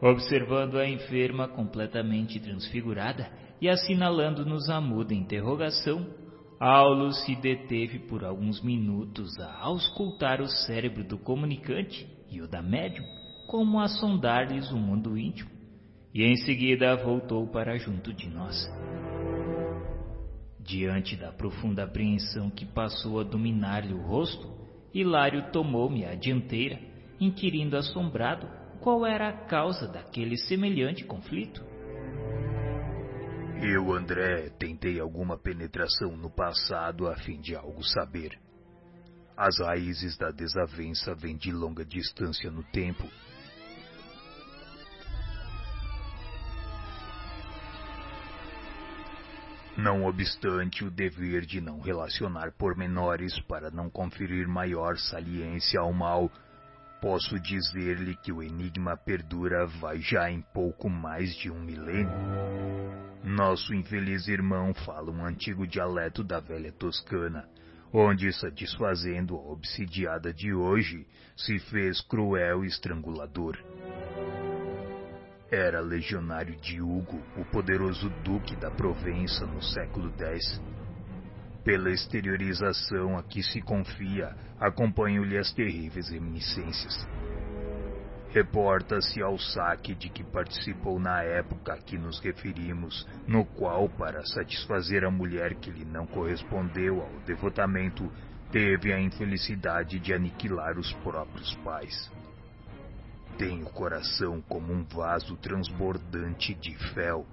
Observando 0.00 0.78
a 0.78 0.88
enferma 0.88 1.46
completamente 1.46 2.40
transfigurada 2.40 3.30
e 3.60 3.68
assinalando-nos 3.68 4.68
a 4.68 4.80
muda 4.80 5.14
interrogação, 5.14 6.06
Aulo 6.58 7.12
se 7.12 7.36
deteve 7.36 7.98
por 8.00 8.24
alguns 8.24 8.62
minutos 8.62 9.38
a 9.38 9.60
auscultar 9.60 10.40
o 10.40 10.48
cérebro 10.48 11.04
do 11.04 11.18
comunicante 11.18 12.08
e 12.34 12.42
o 12.42 12.48
da 12.48 12.60
médium, 12.60 13.04
como 13.46 13.80
a 13.80 13.88
sondar-lhes 13.88 14.70
o 14.70 14.76
mundo 14.76 15.16
íntimo, 15.16 15.50
e 16.12 16.24
em 16.24 16.36
seguida 16.36 16.96
voltou 16.96 17.46
para 17.48 17.76
junto 17.78 18.12
de 18.12 18.28
nós. 18.28 18.56
Diante 20.60 21.16
da 21.16 21.30
profunda 21.30 21.84
apreensão 21.84 22.50
que 22.50 22.64
passou 22.64 23.20
a 23.20 23.22
dominar-lhe 23.22 23.92
o 23.92 24.00
rosto, 24.00 24.48
Hilário 24.92 25.50
tomou-me 25.50 26.04
à 26.04 26.14
dianteira, 26.14 26.78
inquirindo 27.20 27.76
assombrado 27.76 28.48
qual 28.80 29.04
era 29.04 29.28
a 29.28 29.46
causa 29.46 29.88
daquele 29.88 30.36
semelhante 30.36 31.04
conflito. 31.04 31.64
Eu, 33.62 33.92
André, 33.92 34.50
tentei 34.58 35.00
alguma 35.00 35.38
penetração 35.38 36.16
no 36.16 36.30
passado 36.30 37.08
a 37.08 37.16
fim 37.16 37.40
de 37.40 37.56
algo 37.56 37.82
saber. 37.82 38.43
As 39.36 39.58
raízes 39.58 40.16
da 40.16 40.30
desavença 40.30 41.14
vêm 41.14 41.36
de 41.36 41.50
longa 41.50 41.84
distância 41.84 42.50
no 42.50 42.62
tempo 42.62 43.08
Não 49.76 50.04
obstante 50.04 50.84
o 50.84 50.90
dever 50.90 51.44
de 51.44 51.60
não 51.60 51.80
relacionar 51.80 52.52
pormenores 52.52 53.40
para 53.40 53.72
não 53.72 53.90
conferir 53.90 54.46
maior 54.46 54.96
saliência 54.96 55.80
ao 55.80 55.92
mal, 55.92 56.30
posso 57.02 57.40
dizer-lhe 57.40 58.14
que 58.14 58.30
o 58.30 58.40
enigma 58.40 58.96
perdura 58.96 59.66
vai 59.66 59.98
já 59.98 60.30
em 60.30 60.40
pouco 60.40 60.88
mais 60.88 61.34
de 61.34 61.50
um 61.50 61.60
milênio. 61.60 62.08
Nosso 63.24 63.74
infeliz 63.74 64.28
irmão 64.28 64.72
fala 64.72 65.10
um 65.10 65.26
antigo 65.26 65.66
dialeto 65.66 66.22
da 66.22 66.38
velha 66.38 66.70
Toscana, 66.70 67.48
onde, 67.96 68.32
satisfazendo 68.32 69.36
a 69.36 69.52
obsidiada 69.52 70.34
de 70.34 70.52
hoje, 70.52 71.06
se 71.36 71.60
fez 71.60 72.00
cruel 72.00 72.64
estrangulador. 72.64 73.56
Era 75.48 75.80
legionário 75.80 76.56
de 76.56 76.82
Hugo, 76.82 77.22
o 77.36 77.44
poderoso 77.44 78.10
duque 78.24 78.56
da 78.56 78.68
Provença 78.68 79.46
no 79.46 79.62
século 79.62 80.12
X. 80.18 80.60
Pela 81.62 81.90
exteriorização 81.90 83.16
a 83.16 83.22
que 83.22 83.44
se 83.44 83.62
confia, 83.62 84.34
acompanho-lhe 84.58 85.38
as 85.38 85.52
terríveis 85.52 86.08
reminiscências. 86.08 87.06
Reporta-se 88.34 89.22
ao 89.22 89.38
saque 89.38 89.94
de 89.94 90.08
que 90.08 90.24
participou 90.24 90.98
na 90.98 91.22
época 91.22 91.74
a 91.74 91.78
que 91.78 91.96
nos 91.96 92.18
referimos, 92.18 93.06
no 93.28 93.44
qual, 93.44 93.88
para 93.88 94.26
satisfazer 94.26 95.04
a 95.04 95.10
mulher 95.10 95.54
que 95.54 95.70
lhe 95.70 95.84
não 95.84 96.04
correspondeu 96.04 97.00
ao 97.00 97.20
devotamento, 97.24 98.10
teve 98.50 98.92
a 98.92 99.00
infelicidade 99.00 100.00
de 100.00 100.12
aniquilar 100.12 100.76
os 100.80 100.92
próprios 100.94 101.54
pais. 101.62 102.10
Tem 103.38 103.62
o 103.62 103.66
coração 103.66 104.42
como 104.48 104.72
um 104.72 104.82
vaso 104.82 105.36
transbordante 105.36 106.54
de 106.54 106.76
fel. 106.92 107.24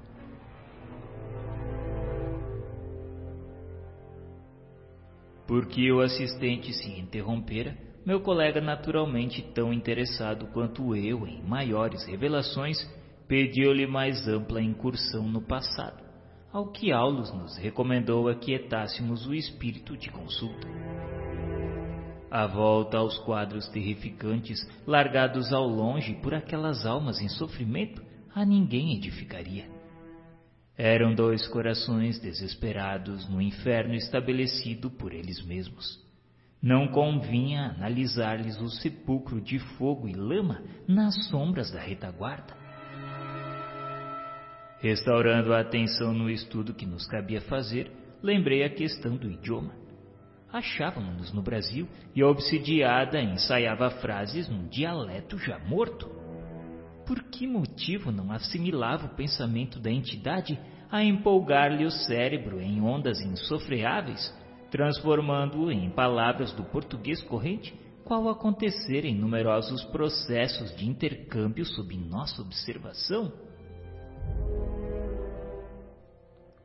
Porque 5.47 5.91
o 5.91 5.99
assistente 5.99 6.71
se 6.73 6.91
interrompera, 6.91 7.75
meu 8.05 8.19
colega, 8.19 8.59
naturalmente 8.59 9.41
tão 9.53 9.71
interessado 9.71 10.47
quanto 10.47 10.95
eu 10.95 11.27
em 11.27 11.41
maiores 11.43 12.05
revelações, 12.05 12.77
pediu-lhe 13.27 13.85
mais 13.85 14.27
ampla 14.27 14.61
incursão 14.61 15.27
no 15.27 15.41
passado, 15.41 16.03
ao 16.51 16.71
que 16.71 16.91
Aulus 16.91 17.31
nos 17.31 17.57
recomendou 17.57 18.27
aquietássemos 18.27 19.25
o 19.27 19.33
espírito 19.33 19.95
de 19.95 20.09
consulta. 20.09 20.67
A 22.29 22.47
volta 22.47 22.97
aos 22.97 23.17
quadros 23.19 23.67
terrificantes, 23.67 24.59
largados 24.87 25.53
ao 25.53 25.67
longe 25.67 26.15
por 26.15 26.33
aquelas 26.33 26.85
almas 26.85 27.21
em 27.21 27.29
sofrimento, 27.29 28.01
a 28.33 28.45
ninguém 28.45 28.95
edificaria. 28.95 29.69
Eram 30.77 31.13
dois 31.13 31.47
corações 31.49 32.19
desesperados 32.19 33.29
no 33.29 33.41
inferno 33.41 33.93
estabelecido 33.93 34.89
por 34.89 35.13
eles 35.13 35.45
mesmos. 35.45 36.10
Não 36.61 36.87
convinha 36.87 37.71
analisar-lhes 37.71 38.59
o 38.61 38.69
sepulcro 38.69 39.41
de 39.41 39.57
fogo 39.57 40.07
e 40.07 40.13
lama 40.13 40.61
nas 40.87 41.27
sombras 41.27 41.71
da 41.71 41.79
retaguarda. 41.79 42.55
Restaurando 44.79 45.53
a 45.53 45.61
atenção 45.61 46.13
no 46.13 46.29
estudo 46.29 46.73
que 46.73 46.85
nos 46.85 47.07
cabia 47.07 47.41
fazer, 47.41 47.91
lembrei 48.21 48.63
a 48.63 48.69
questão 48.69 49.17
do 49.17 49.29
idioma. 49.29 49.73
Achávamos-nos 50.53 51.33
no 51.33 51.41
Brasil 51.41 51.87
e 52.15 52.21
a 52.21 52.27
obsidiada 52.27 53.19
ensaiava 53.21 53.89
frases 53.89 54.47
num 54.47 54.67
dialeto 54.67 55.39
já 55.39 55.57
morto. 55.59 56.09
Por 57.07 57.23
que 57.23 57.47
motivo 57.47 58.11
não 58.11 58.31
assimilava 58.31 59.07
o 59.07 59.15
pensamento 59.15 59.79
da 59.79 59.89
entidade 59.89 60.59
a 60.91 61.03
empolgar-lhe 61.03 61.85
o 61.85 61.91
cérebro 61.91 62.61
em 62.61 62.81
ondas 62.81 63.19
insofreáveis, 63.21 64.31
transformando-o 64.71 65.69
em 65.69 65.89
palavras 65.89 66.53
do 66.53 66.63
português 66.63 67.21
corrente, 67.21 67.77
qual 68.05 68.29
acontecer 68.29 69.05
em 69.05 69.13
numerosos 69.13 69.83
processos 69.85 70.75
de 70.75 70.87
intercâmbio 70.87 71.65
sob 71.65 71.95
nossa 71.97 72.41
observação? 72.41 73.31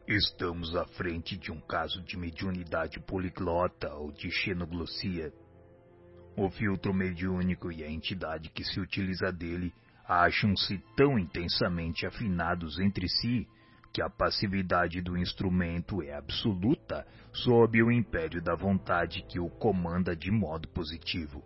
Estamos 0.06 0.74
à 0.76 0.86
frente 0.86 1.36
de 1.36 1.50
um 1.50 1.60
caso 1.60 2.00
de 2.04 2.16
mediunidade 2.16 3.00
poliglota 3.00 3.92
ou 3.94 4.12
de 4.12 4.30
xenoglossia. 4.30 5.32
O 6.36 6.48
filtro 6.48 6.94
mediúnico 6.94 7.72
e 7.72 7.82
a 7.82 7.90
entidade 7.90 8.50
que 8.50 8.62
se 8.62 8.78
utiliza 8.78 9.32
dele 9.32 9.72
acham-se 10.06 10.78
tão 10.96 11.18
intensamente 11.18 12.06
afinados 12.06 12.78
entre 12.78 13.08
si 13.08 13.48
que 13.96 14.02
a 14.02 14.10
passividade 14.10 15.00
do 15.00 15.16
instrumento 15.16 16.02
é 16.02 16.12
absoluta 16.12 17.06
sob 17.32 17.82
o 17.82 17.90
império 17.90 18.42
da 18.42 18.54
vontade 18.54 19.22
que 19.22 19.40
o 19.40 19.48
comanda 19.48 20.14
de 20.14 20.30
modo 20.30 20.68
positivo. 20.68 21.42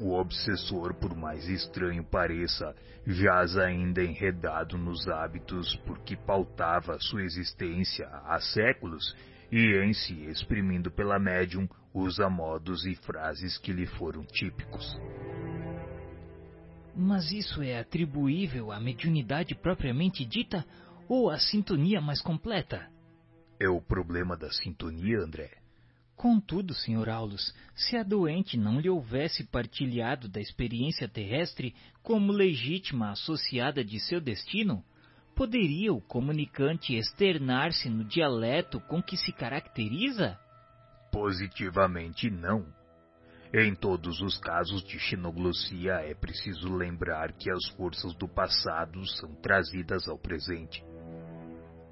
O 0.00 0.14
obsessor, 0.14 0.94
por 0.94 1.14
mais 1.14 1.46
estranho 1.46 2.02
pareça, 2.02 2.74
jaz 3.06 3.58
ainda 3.58 4.02
enredado 4.02 4.78
nos 4.78 5.06
hábitos 5.06 5.76
por 5.84 5.98
que 5.98 6.16
pautava 6.16 6.98
sua 6.98 7.22
existência 7.22 8.08
há 8.24 8.40
séculos 8.40 9.14
e, 9.52 9.76
em 9.84 9.92
se 9.92 10.14
exprimindo 10.24 10.90
pela 10.90 11.18
médium, 11.18 11.68
usa 11.92 12.30
modos 12.30 12.86
e 12.86 12.94
frases 12.94 13.58
que 13.58 13.70
lhe 13.70 13.84
foram 13.84 14.24
típicos. 14.24 14.98
Mas 16.96 17.32
isso 17.32 17.60
é 17.60 17.78
atribuível 17.78 18.72
à 18.72 18.80
mediunidade 18.80 19.54
propriamente 19.54 20.24
dita 20.24 20.64
ou 21.08 21.30
à 21.30 21.38
sintonia 21.38 22.00
mais 22.00 22.20
completa? 22.20 22.88
É 23.60 23.68
o 23.68 23.80
problema 23.80 24.36
da 24.36 24.50
sintonia, 24.50 25.18
André. 25.18 25.50
Contudo, 26.16 26.72
Sr. 26.74 27.08
Aulus, 27.08 27.54
se 27.74 27.96
a 27.96 28.02
doente 28.02 28.56
não 28.56 28.80
lhe 28.80 28.88
houvesse 28.88 29.44
partilhado 29.44 30.28
da 30.28 30.40
experiência 30.40 31.08
terrestre 31.08 31.74
como 32.02 32.32
legítima 32.32 33.10
associada 33.10 33.84
de 33.84 33.98
seu 33.98 34.20
destino, 34.20 34.84
poderia 35.34 35.92
o 35.92 36.00
comunicante 36.00 36.94
externar-se 36.94 37.90
no 37.90 38.04
dialeto 38.04 38.80
com 38.80 39.02
que 39.02 39.16
se 39.16 39.32
caracteriza? 39.32 40.38
Positivamente 41.10 42.30
não. 42.30 42.64
Em 43.52 43.74
todos 43.74 44.20
os 44.20 44.38
casos 44.38 44.82
de 44.82 44.98
xenoglossia 44.98 45.94
é 45.94 46.14
preciso 46.14 46.72
lembrar 46.72 47.32
que 47.32 47.50
as 47.50 47.68
forças 47.76 48.14
do 48.14 48.26
passado 48.26 49.06
são 49.06 49.34
trazidas 49.36 50.08
ao 50.08 50.18
presente. 50.18 50.82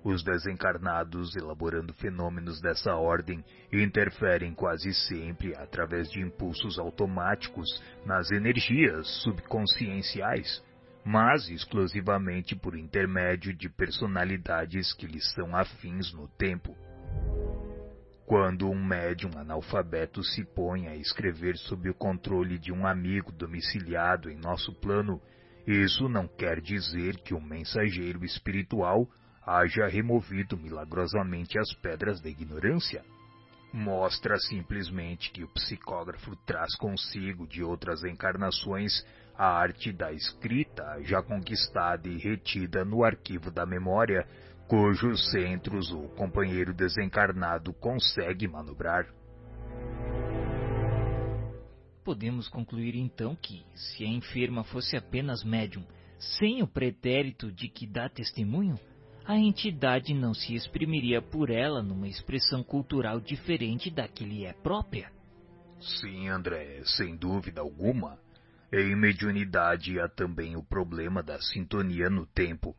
Os 0.05 0.25
desencarnados, 0.25 1.37
elaborando 1.37 1.93
fenômenos 1.95 2.61
dessa 2.61 2.97
ordem, 2.97 3.45
interferem 3.73 4.53
quase 4.53 4.93
sempre 4.93 5.55
através 5.55 6.11
de 6.11 6.21
impulsos 6.21 6.77
automáticos 6.79 7.69
nas 8.05 8.31
energias 8.33 9.07
subconscienciais, 9.23 10.61
mas 11.05 11.49
exclusivamente 11.49 12.57
por 12.57 12.77
intermédio 12.77 13.55
de 13.55 13.69
personalidades 13.69 14.93
que 14.93 15.07
lhes 15.07 15.33
são 15.35 15.55
afins 15.55 16.13
no 16.13 16.27
tempo. 16.29 16.77
Quando 18.27 18.69
um 18.69 18.85
médium 18.85 19.31
analfabeto 19.37 20.23
se 20.25 20.45
põe 20.45 20.89
a 20.89 20.97
escrever 20.97 21.57
sob 21.57 21.89
o 21.91 21.95
controle 21.95 22.59
de 22.59 22.73
um 22.73 22.87
amigo 22.87 23.31
domiciliado 23.31 24.31
em 24.31 24.37
nosso 24.37 24.73
plano, 24.81 25.21
isso 25.67 26.09
não 26.09 26.27
quer 26.27 26.61
dizer 26.61 27.17
que 27.19 27.35
o 27.35 27.41
mensageiro 27.41 28.25
espiritual 28.25 29.09
haja 29.45 29.87
removido 29.87 30.57
milagrosamente 30.57 31.59
as 31.59 31.73
pedras 31.75 32.21
da 32.21 32.29
ignorância. 32.29 33.05
Mostra 33.73 34.37
simplesmente 34.39 35.31
que 35.31 35.43
o 35.43 35.49
psicógrafo 35.49 36.37
traz 36.45 36.77
consigo 36.77 37.47
de 37.47 37.63
outras 37.63 38.05
encarnações 38.05 39.05
a 39.35 39.47
arte 39.47 39.93
da 39.93 40.13
escrita 40.13 41.01
já 41.03 41.23
conquistada 41.23 42.09
e 42.09 42.19
retida 42.19 42.85
no 42.85 43.03
arquivo 43.03 43.51
da 43.51 43.65
memória, 43.65 44.27
cujos 44.69 45.31
centros 45.31 45.91
o 45.91 46.03
companheiro 46.11 46.75
desencarnado 46.75 47.73
consegue 47.73 48.47
manobrar. 48.47 49.07
Podemos 52.05 52.49
concluir 52.49 52.97
então 52.97 53.35
que, 53.37 53.65
se 53.75 54.05
a 54.05 54.09
enferma 54.09 54.65
fosse 54.65 54.97
apenas 54.97 55.45
médium, 55.45 55.85
sem 56.19 56.63
o 56.63 56.67
pretérito 56.67 57.51
de 57.51 57.69
que 57.69 57.87
dá 57.87 58.09
testemunho, 58.09 58.79
a 59.25 59.37
entidade 59.37 60.13
não 60.13 60.35
se 60.35 60.55
exprimiria 60.55 61.23
por 61.23 61.51
ela 61.51 61.83
numa 61.83 62.09
expressão 62.09 62.63
cultural 62.63 63.21
diferente 63.21 63.91
da 63.91 64.09
que 64.09 64.25
lhe 64.25 64.45
é 64.45 64.53
própria? 64.53 65.11
Sim, 65.81 66.29
André, 66.29 66.83
sem 66.85 67.17
dúvida 67.17 67.61
alguma. 67.61 68.19
Em 68.73 68.97
mediunidade 68.97 70.01
há 70.01 70.09
também 70.09 70.57
o 70.57 70.63
problema 70.63 71.23
da 71.23 71.41
sintonia 71.41 72.09
no 72.09 72.27
tempo. 72.27 72.75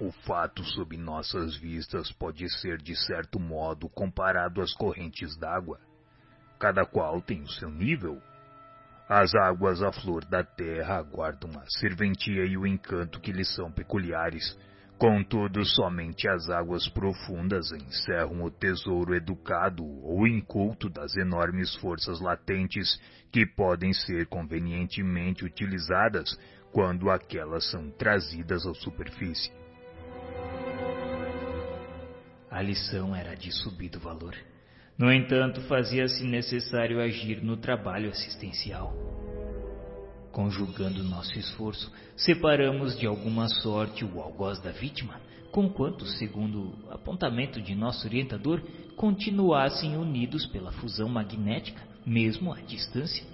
O 0.00 0.10
fato 0.10 0.64
sob 0.64 0.96
nossas 0.96 1.56
vistas 1.56 2.10
pode 2.10 2.48
ser 2.60 2.78
de 2.78 2.96
certo 2.96 3.38
modo 3.38 3.88
comparado 3.88 4.62
às 4.62 4.72
correntes 4.72 5.36
d'água. 5.36 5.78
Cada 6.58 6.86
qual 6.86 7.20
tem 7.20 7.42
o 7.42 7.48
seu 7.48 7.70
nível, 7.70 8.20
as 9.12 9.34
águas 9.34 9.82
à 9.82 9.90
flor 9.90 10.24
da 10.24 10.44
terra 10.44 10.98
aguardam 10.98 11.50
a 11.58 11.64
serventia 11.80 12.44
e 12.44 12.56
o 12.56 12.64
encanto 12.64 13.18
que 13.18 13.32
lhes 13.32 13.52
são 13.56 13.68
peculiares. 13.68 14.56
Contudo, 14.96 15.64
somente 15.64 16.28
as 16.28 16.48
águas 16.48 16.88
profundas 16.88 17.72
encerram 17.72 18.44
o 18.44 18.50
tesouro 18.52 19.12
educado 19.12 19.84
ou 19.84 20.28
inculto 20.28 20.88
das 20.88 21.16
enormes 21.16 21.74
forças 21.76 22.20
latentes 22.20 23.00
que 23.32 23.44
podem 23.44 23.92
ser 23.92 24.28
convenientemente 24.28 25.44
utilizadas 25.44 26.38
quando 26.70 27.10
aquelas 27.10 27.68
são 27.68 27.90
trazidas 27.90 28.64
à 28.64 28.72
superfície. 28.74 29.50
A 32.48 32.62
lição 32.62 33.16
era 33.16 33.34
de 33.34 33.50
subido 33.50 33.98
valor. 33.98 34.36
No 35.00 35.10
entanto, 35.10 35.62
fazia-se 35.62 36.22
necessário 36.24 37.00
agir 37.00 37.42
no 37.42 37.56
trabalho 37.56 38.10
assistencial. 38.10 38.92
Conjugando 40.30 41.02
nosso 41.02 41.38
esforço, 41.38 41.90
separamos 42.14 42.98
de 42.98 43.06
alguma 43.06 43.48
sorte 43.48 44.04
o 44.04 44.20
algoz 44.20 44.60
da 44.60 44.72
vítima, 44.72 45.18
conquanto, 45.50 46.04
segundo 46.04 46.74
apontamento 46.90 47.62
de 47.62 47.74
nosso 47.74 48.06
orientador, 48.06 48.60
continuassem 48.94 49.96
unidos 49.96 50.44
pela 50.48 50.70
fusão 50.70 51.08
magnética, 51.08 51.80
mesmo 52.04 52.52
à 52.52 52.60
distância. 52.60 53.24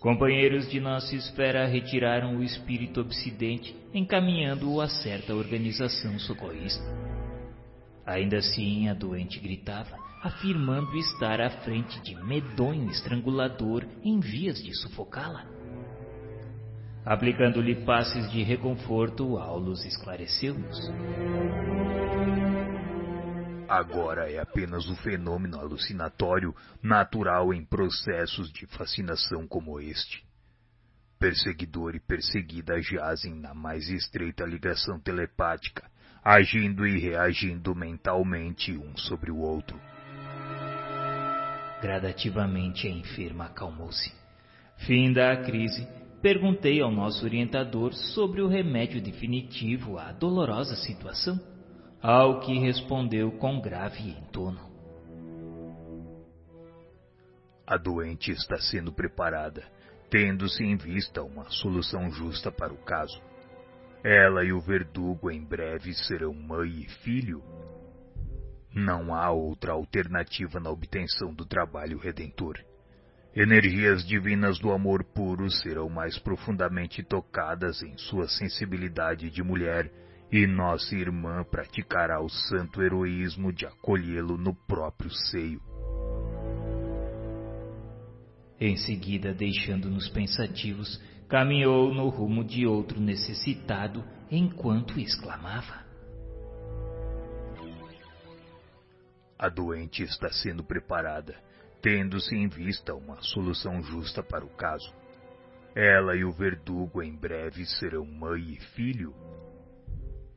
Companheiros 0.00 0.70
de 0.70 0.80
nossa 0.80 1.14
esfera 1.14 1.66
retiraram 1.66 2.38
o 2.38 2.42
espírito 2.42 3.02
obsidente, 3.02 3.76
encaminhando-o 3.92 4.80
a 4.80 4.88
certa 4.88 5.34
organização 5.34 6.18
socorrista. 6.18 6.82
Ainda 8.06 8.38
assim, 8.38 8.88
a 8.88 8.94
doente 8.94 9.38
gritava, 9.38 10.11
afirmando 10.22 10.96
estar 10.96 11.40
à 11.40 11.50
frente 11.50 12.00
de 12.00 12.14
medonho 12.14 12.88
estrangulador 12.90 13.84
em 14.04 14.20
vias 14.20 14.62
de 14.62 14.72
sufocá-la. 14.72 15.44
Aplicando-lhe 17.04 17.84
passes 17.84 18.30
de 18.30 18.44
reconforto, 18.44 19.36
Aulus 19.36 19.84
esclareceu-nos. 19.84 20.78
Agora 23.68 24.30
é 24.30 24.38
apenas 24.38 24.88
um 24.88 24.94
fenômeno 24.94 25.58
alucinatório 25.58 26.54
natural 26.80 27.52
em 27.52 27.64
processos 27.64 28.52
de 28.52 28.66
fascinação 28.66 29.48
como 29.48 29.80
este. 29.80 30.24
Perseguidor 31.18 31.96
e 31.96 32.00
perseguida 32.00 32.80
jazem 32.80 33.34
na 33.34 33.54
mais 33.54 33.88
estreita 33.88 34.44
ligação 34.44 35.00
telepática, 35.00 35.90
agindo 36.22 36.86
e 36.86 37.00
reagindo 37.00 37.74
mentalmente 37.74 38.76
um 38.76 38.96
sobre 38.96 39.32
o 39.32 39.38
outro. 39.38 39.80
Gradativamente 41.82 42.86
a 42.86 42.90
enferma 42.90 43.46
acalmou-se. 43.46 44.14
Finda 44.86 45.32
a 45.32 45.42
crise, 45.42 45.84
perguntei 46.22 46.80
ao 46.80 46.92
nosso 46.92 47.24
orientador 47.24 47.92
sobre 47.92 48.40
o 48.40 48.46
remédio 48.46 49.02
definitivo 49.02 49.98
à 49.98 50.12
dolorosa 50.12 50.76
situação, 50.76 51.40
ao 52.00 52.38
que 52.38 52.56
respondeu 52.56 53.32
com 53.32 53.60
grave 53.60 54.10
entono. 54.10 54.60
A 57.66 57.76
doente 57.76 58.30
está 58.30 58.58
sendo 58.58 58.92
preparada, 58.92 59.64
tendo-se 60.08 60.62
em 60.62 60.76
vista 60.76 61.20
uma 61.20 61.50
solução 61.50 62.12
justa 62.12 62.52
para 62.52 62.72
o 62.72 62.78
caso. 62.84 63.20
Ela 64.04 64.44
e 64.44 64.52
o 64.52 64.60
verdugo 64.60 65.32
em 65.32 65.44
breve 65.44 65.92
serão 65.94 66.32
mãe 66.32 66.70
e 66.70 66.88
filho, 67.02 67.42
não 68.74 69.14
há 69.14 69.30
outra 69.30 69.72
alternativa 69.72 70.58
na 70.58 70.70
obtenção 70.70 71.34
do 71.34 71.44
trabalho 71.44 71.98
redentor. 71.98 72.58
Energias 73.34 74.06
divinas 74.06 74.58
do 74.58 74.72
amor 74.72 75.04
puro 75.04 75.50
serão 75.50 75.88
mais 75.88 76.18
profundamente 76.18 77.02
tocadas 77.02 77.82
em 77.82 77.96
sua 77.96 78.28
sensibilidade 78.28 79.30
de 79.30 79.42
mulher, 79.42 79.90
e 80.30 80.46
nossa 80.46 80.94
irmã 80.94 81.44
praticará 81.44 82.20
o 82.20 82.28
santo 82.28 82.82
heroísmo 82.82 83.52
de 83.52 83.66
acolhê-lo 83.66 84.36
no 84.36 84.54
próprio 84.54 85.10
seio. 85.10 85.60
Em 88.58 88.76
seguida, 88.76 89.34
deixando-nos 89.34 90.08
pensativos, 90.08 91.02
caminhou 91.28 91.92
no 91.92 92.08
rumo 92.08 92.44
de 92.44 92.66
outro 92.66 93.00
necessitado 93.00 94.04
enquanto 94.30 95.00
exclamava: 95.00 95.84
A 99.42 99.48
doente 99.48 100.04
está 100.04 100.30
sendo 100.30 100.62
preparada, 100.62 101.34
tendo-se 101.82 102.32
em 102.32 102.46
vista 102.46 102.94
uma 102.94 103.20
solução 103.22 103.82
justa 103.82 104.22
para 104.22 104.44
o 104.44 104.50
caso. 104.50 104.94
Ela 105.74 106.14
e 106.14 106.24
o 106.24 106.30
verdugo 106.30 107.02
em 107.02 107.12
breve 107.12 107.66
serão 107.66 108.06
mãe 108.06 108.40
e 108.52 108.60
filho. 108.76 109.12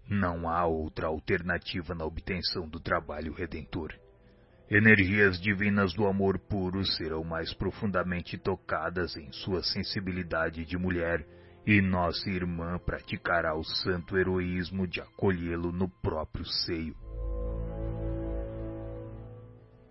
Não 0.09 0.49
há 0.49 0.65
outra 0.65 1.05
alternativa 1.05 1.93
na 1.93 2.03
obtenção 2.03 2.67
do 2.67 2.79
trabalho 2.79 3.31
redentor. 3.31 3.93
Energias 4.71 5.39
divinas 5.39 5.93
do 5.93 6.07
amor 6.07 6.39
puro 6.39 6.83
serão 6.83 7.23
mais 7.23 7.53
profundamente 7.53 8.39
tocadas 8.39 9.15
em 9.15 9.31
sua 9.31 9.61
sensibilidade 9.61 10.65
de 10.65 10.79
mulher, 10.79 11.23
e 11.63 11.79
nossa 11.79 12.27
irmã 12.27 12.79
praticará 12.79 13.55
o 13.55 13.63
santo 13.63 14.17
heroísmo 14.17 14.87
de 14.87 14.99
acolhê-lo 14.99 15.71
no 15.71 15.87
próprio 16.01 16.43
seio. 16.43 17.04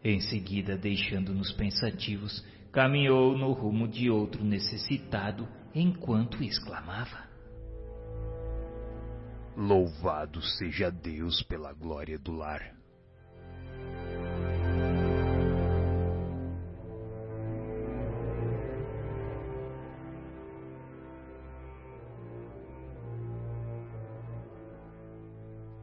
Em 0.04 0.20
seguida, 0.20 0.76
deixando-nos 0.76 1.50
pensativos, 1.52 2.44
caminhou 2.70 3.38
no 3.38 3.52
rumo 3.52 3.88
de 3.88 4.10
outro 4.10 4.44
necessitado 4.44 5.48
enquanto 5.74 6.44
exclamava: 6.44 7.26
Louvado 9.56 10.42
seja 10.42 10.90
Deus 10.90 11.42
pela 11.44 11.72
glória 11.72 12.18
do 12.18 12.32
lar. 12.32 12.74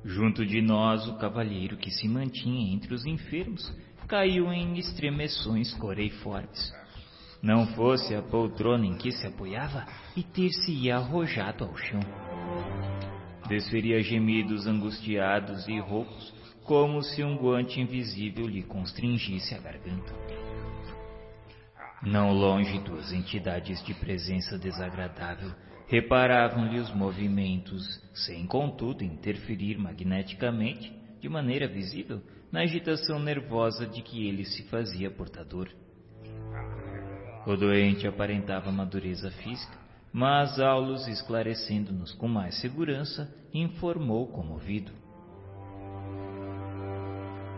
Junto 0.04 0.46
de 0.46 0.62
nós, 0.62 1.08
o 1.08 1.18
cavalheiro 1.18 1.78
que 1.78 1.90
se 1.90 2.08
mantinha 2.08 2.72
entre 2.72 2.94
os 2.94 3.06
enfermos 3.06 3.64
caiu 4.12 4.52
em 4.52 4.78
estremeções 4.78 5.74
coreiformes. 5.76 6.74
Não 7.42 7.66
fosse 7.68 8.14
a 8.14 8.22
poltrona 8.22 8.86
em 8.86 8.98
que 8.98 9.10
se 9.10 9.26
apoiava 9.26 9.88
e 10.18 10.22
ter-se-ia 10.22 10.98
arrojado 10.98 11.64
ao 11.64 11.78
chão. 11.78 12.02
Desferia 13.48 14.04
gemidos 14.04 14.68
angustiados 14.68 15.66
e 15.70 15.80
roucos, 15.80 16.34
como 16.66 17.02
se 17.02 17.24
um 17.24 17.38
guante 17.38 17.80
invisível 17.80 18.46
lhe 18.48 18.64
constringisse 18.64 19.56
a 19.56 19.60
garganta. 19.60 20.14
Não 22.04 22.34
longe 22.34 22.80
duas 22.80 23.14
entidades 23.14 23.82
de 23.86 23.94
presença 23.94 24.58
desagradável 24.58 25.54
reparavam-lhe 25.88 26.80
os 26.80 26.94
movimentos, 26.94 27.82
sem 28.14 28.46
contudo 28.46 29.06
interferir 29.06 29.78
magneticamente, 29.78 30.92
de 31.22 31.30
maneira 31.30 31.68
visível, 31.68 32.22
na 32.52 32.62
agitação 32.62 33.20
nervosa 33.20 33.88
de 33.88 34.02
que 34.02 34.28
ele 34.28 34.46
se 34.46 34.64
fazia 34.64 35.10
portador. 35.10 35.70
O 37.48 37.56
doente 37.56 38.06
aparentava 38.08 38.72
madureza 38.72 39.32
física, 39.32 39.80
mas 40.14 40.60
Aulus, 40.60 41.08
esclarecendo-nos 41.08 42.14
com 42.14 42.28
mais 42.28 42.60
segurança, 42.60 43.34
informou 43.54 44.28
comovido. 44.28 44.92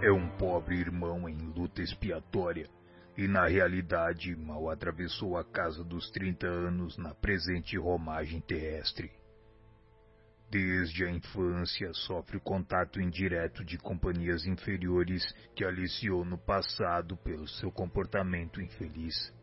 É 0.01 0.11
um 0.11 0.27
pobre 0.38 0.76
irmão 0.76 1.27
em 1.27 1.38
luta 1.38 1.81
expiatória 1.81 2.69
e, 3.17 3.27
na 3.27 3.47
realidade, 3.47 4.35
mal 4.35 4.69
atravessou 4.69 5.38
a 5.38 5.43
casa 5.43 5.83
dos 5.83 6.09
trinta 6.11 6.45
anos 6.45 6.97
na 6.97 7.13
presente 7.15 7.77
romagem 7.77 8.42
terrestre. 8.42 9.11
Desde 10.53 11.03
a 11.03 11.09
infância 11.09 11.91
sofre 11.93 12.37
o 12.37 12.39
contato 12.39 13.01
indireto 13.01 13.65
de 13.65 13.75
companhias 13.75 14.45
inferiores 14.45 15.23
que 15.55 15.65
aliciou 15.65 16.23
no 16.23 16.37
passado 16.37 17.17
pelo 17.17 17.47
seu 17.47 17.71
comportamento 17.71 18.61
infeliz. 18.61 19.33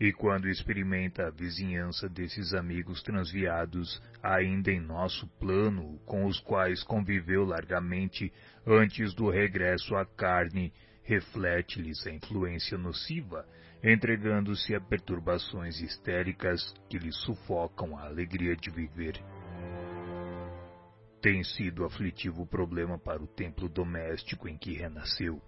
E 0.00 0.10
quando 0.10 0.48
experimenta 0.48 1.26
a 1.26 1.30
vizinhança 1.30 2.08
desses 2.08 2.54
amigos 2.54 3.02
transviados, 3.02 4.02
ainda 4.22 4.72
em 4.72 4.80
nosso 4.80 5.26
plano, 5.38 5.98
com 6.06 6.24
os 6.24 6.40
quais 6.40 6.82
conviveu 6.82 7.44
largamente 7.44 8.32
antes 8.66 9.12
do 9.12 9.28
regresso 9.28 9.94
à 9.94 10.06
carne, 10.06 10.72
reflete-lhes 11.02 12.06
a 12.06 12.12
influência 12.12 12.78
nociva, 12.78 13.46
entregando-se 13.84 14.74
a 14.74 14.80
perturbações 14.80 15.82
histéricas 15.82 16.72
que 16.88 16.96
lhes 16.96 17.16
sufocam 17.24 17.94
a 17.94 18.06
alegria 18.06 18.56
de 18.56 18.70
viver. 18.70 19.22
Tem 21.20 21.42
sido 21.42 21.84
aflitivo 21.84 22.46
problema 22.46 22.98
para 22.98 23.22
o 23.22 23.26
templo 23.26 23.68
doméstico 23.68 24.48
em 24.48 24.56
que 24.56 24.74
renasceu. 24.74 25.42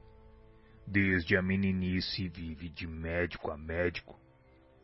Desde 0.87 1.37
a 1.37 1.43
meninice 1.43 2.29
vive 2.29 2.69
de 2.69 2.87
médico 2.87 3.51
a 3.51 3.57
médico, 3.57 4.19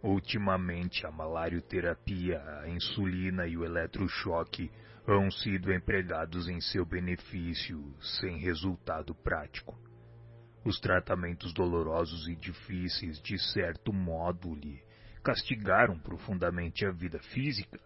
Ultimamente, 0.02 1.06
a 1.06 1.10
malarioterapia, 1.10 2.40
a 2.60 2.68
insulina 2.68 3.46
e 3.46 3.56
o 3.56 3.64
eletrochoque 3.64 4.70
hão 5.04 5.30
sido 5.30 5.72
empregados 5.72 6.48
em 6.48 6.60
seu 6.60 6.84
benefício, 6.84 7.82
sem 8.20 8.38
resultado 8.38 9.14
prático. 9.14 9.76
Os 10.64 10.78
tratamentos 10.78 11.52
dolorosos 11.52 12.28
e 12.28 12.36
difíceis, 12.36 13.20
de 13.20 13.38
certo 13.52 13.92
modo, 13.92 14.54
lhe 14.54 14.80
castigaram 15.24 15.98
profundamente 15.98 16.86
a 16.86 16.92
vida 16.92 17.18
física. 17.18 17.80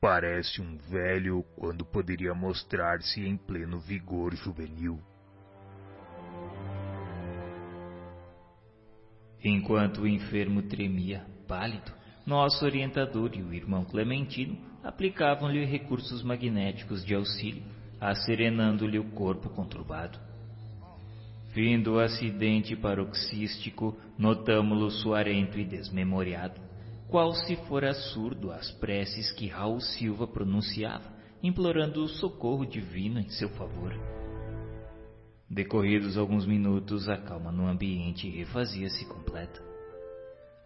Parece 0.00 0.60
um 0.60 0.76
velho 0.76 1.42
quando 1.56 1.84
poderia 1.84 2.34
mostrar-se 2.34 3.20
em 3.20 3.36
pleno 3.36 3.78
vigor 3.80 4.34
juvenil. 4.34 5.00
Enquanto 9.42 10.02
o 10.02 10.08
enfermo 10.08 10.62
tremia, 10.62 11.24
pálido, 11.48 11.92
nosso 12.26 12.64
orientador 12.64 13.30
e 13.34 13.42
o 13.42 13.54
irmão 13.54 13.84
Clementino 13.84 14.58
aplicavam-lhe 14.82 15.64
recursos 15.64 16.22
magnéticos 16.22 17.04
de 17.04 17.14
auxílio, 17.14 17.62
asserenando-lhe 18.00 18.98
o 18.98 19.10
corpo 19.12 19.48
conturbado. 19.48 20.18
Vindo 21.54 21.94
o 21.94 22.00
acidente 22.00 22.76
paroxístico, 22.76 23.96
notamo-lo 24.18 24.90
suarento 24.90 25.58
e 25.58 25.64
desmemoriado, 25.64 26.60
qual 27.08 27.32
se 27.32 27.56
fora 27.68 27.92
surdo 27.94 28.50
às 28.50 28.70
preces 28.72 29.30
que 29.32 29.46
Raul 29.46 29.80
Silva 29.80 30.26
pronunciava, 30.26 31.14
implorando 31.42 32.02
o 32.02 32.08
socorro 32.08 32.66
divino 32.66 33.20
em 33.20 33.28
seu 33.28 33.48
favor. 33.50 33.92
Decorridos 35.48 36.18
alguns 36.18 36.44
minutos, 36.44 37.08
a 37.08 37.16
calma 37.16 37.52
no 37.52 37.68
ambiente 37.68 38.28
refazia-se 38.28 39.06
completa. 39.06 39.62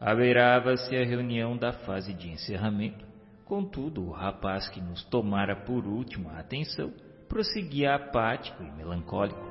Abeirava-se 0.01 0.97
a 0.97 1.05
reunião 1.05 1.55
da 1.57 1.73
fase 1.73 2.15
de 2.15 2.31
encerramento. 2.31 3.05
Contudo, 3.45 4.03
o 4.03 4.11
rapaz 4.11 4.69
que 4.69 4.81
nos 4.81 5.05
tomara 5.05 5.55
por 5.55 5.87
último 5.87 6.31
a 6.31 6.39
atenção 6.39 6.93
prosseguia 7.29 7.95
apático 7.95 8.63
e 8.63 8.71
melancólico. 8.73 9.50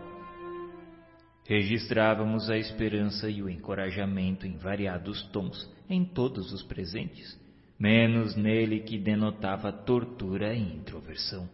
Registrávamos 1.50 2.48
a 2.48 2.60
esperança 2.60 3.28
e 3.28 3.42
o 3.42 3.50
encorajamento 3.50 4.46
em 4.46 4.56
variados 4.56 5.24
tons 5.32 5.68
em 5.90 6.06
todos 6.06 6.54
os 6.54 6.62
presentes, 6.62 7.42
menos 7.80 8.36
nele 8.36 8.82
que 8.82 9.00
denotava 9.00 9.74
tortura 9.74 10.54
e 10.54 10.62
introversão. 10.62 11.50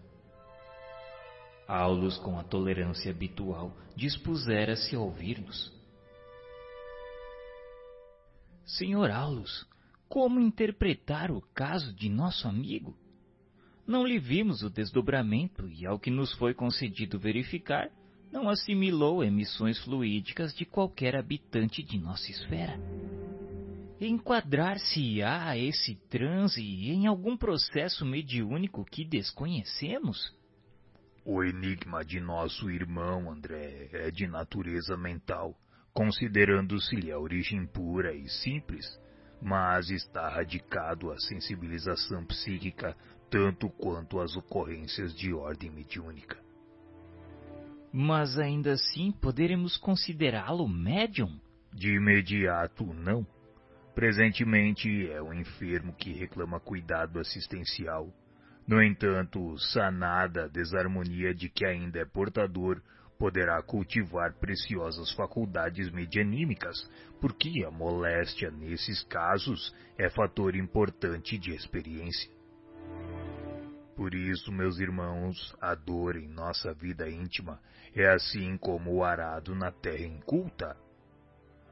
Aulus, 1.66 2.18
com 2.18 2.38
a 2.38 2.44
tolerância 2.44 3.10
habitual, 3.10 3.74
dispusera-se 3.96 4.98
a 4.98 5.00
ouvir-nos. 5.00 5.74
Senhor 8.66 9.10
Aulus, 9.10 9.66
como 10.10 10.42
interpretar 10.42 11.32
o 11.32 11.40
caso 11.54 11.94
de 11.96 12.10
nosso 12.10 12.50
amigo? 12.50 12.98
Não 13.88 14.06
lhe 14.06 14.20
vimos 14.20 14.62
o 14.62 14.70
desdobramento 14.70 15.70
e, 15.70 15.86
ao 15.86 15.98
que 15.98 16.12
nos 16.12 16.34
foi 16.34 16.54
concedido 16.54 17.18
verificar, 17.18 17.90
não 18.36 18.50
assimilou 18.50 19.24
emissões 19.24 19.80
fluídicas 19.80 20.54
de 20.54 20.66
qualquer 20.66 21.16
habitante 21.16 21.82
de 21.82 21.98
nossa 21.98 22.30
esfera. 22.30 22.78
Enquadrar-se-á 24.00 25.58
esse 25.58 25.96
transe 26.10 26.62
em 26.62 27.08
algum 27.08 27.38
processo 27.38 28.06
mediúnico 28.06 28.84
que 28.84 29.06
desconhecemos? 29.06 30.36
O 31.24 31.42
enigma 31.42 32.04
de 32.04 32.20
nosso 32.20 32.70
irmão, 32.70 33.32
André, 33.32 33.90
é 33.94 34.12
de 34.12 34.28
natureza 34.28 34.98
mental 34.98 35.58
considerando-se-lhe 35.94 37.10
a 37.10 37.18
origem 37.18 37.66
pura 37.66 38.14
e 38.14 38.28
simples, 38.28 38.86
mas 39.42 39.90
está 39.90 40.28
radicado 40.28 41.10
a 41.10 41.18
sensibilização 41.20 42.26
psíquica 42.26 42.98
tanto 43.30 43.70
quanto 43.70 44.20
as 44.20 44.36
ocorrências 44.36 45.16
de 45.16 45.34
ordem 45.34 45.72
mediúnica. 45.72 46.45
Mas 47.98 48.38
ainda 48.38 48.74
assim 48.74 49.10
poderemos 49.10 49.78
considerá-lo 49.78 50.68
médium? 50.68 51.40
De 51.72 51.96
imediato, 51.96 52.84
não. 52.84 53.26
Presentemente 53.96 55.10
é 55.10 55.22
um 55.22 55.34
enfermo 55.34 55.94
que 55.94 56.12
reclama 56.12 56.60
cuidado 56.60 57.22
assistencial. 57.22 58.14
No 58.68 58.84
entanto, 58.84 59.58
sanada 59.72 60.44
a 60.44 60.48
desarmonia 60.50 61.34
de 61.34 61.48
que 61.48 61.66
ainda 61.66 62.00
é 62.00 62.04
portador, 62.04 62.82
poderá 63.18 63.62
cultivar 63.64 64.34
preciosas 64.42 65.14
faculdades 65.14 65.90
medianímicas, 65.90 66.76
porque 67.22 67.64
a 67.66 67.72
moléstia 67.72 68.52
nesses 68.52 69.06
casos 69.06 69.74
é 69.98 70.10
fator 70.10 70.54
importante 70.54 71.38
de 71.38 71.56
experiência. 71.56 72.35
Por 73.96 74.14
isso, 74.14 74.52
meus 74.52 74.78
irmãos, 74.78 75.56
a 75.62 75.74
dor 75.74 76.18
em 76.18 76.28
nossa 76.28 76.74
vida 76.74 77.10
íntima 77.10 77.60
é 77.96 78.06
assim 78.10 78.58
como 78.58 78.94
o 78.94 79.04
arado 79.04 79.56
na 79.56 79.72
terra 79.72 80.06
inculta. 80.06 80.76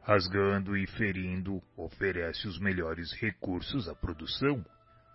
Rasgando 0.02 0.78
e 0.78 0.88
ferindo, 0.88 1.62
oferece 1.76 2.48
os 2.48 2.58
melhores 2.60 3.12
recursos 3.14 3.90
à 3.90 3.96
produção. 3.96 4.66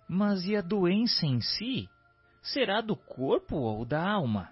Mas 0.07 0.45
e 0.45 0.55
a 0.55 0.61
doença 0.61 1.27
em 1.27 1.41
si? 1.41 1.89
Será 2.43 2.81
do 2.83 2.97
corpo 2.97 3.57
ou 3.57 3.85
da 3.87 4.07
alma? 4.07 4.51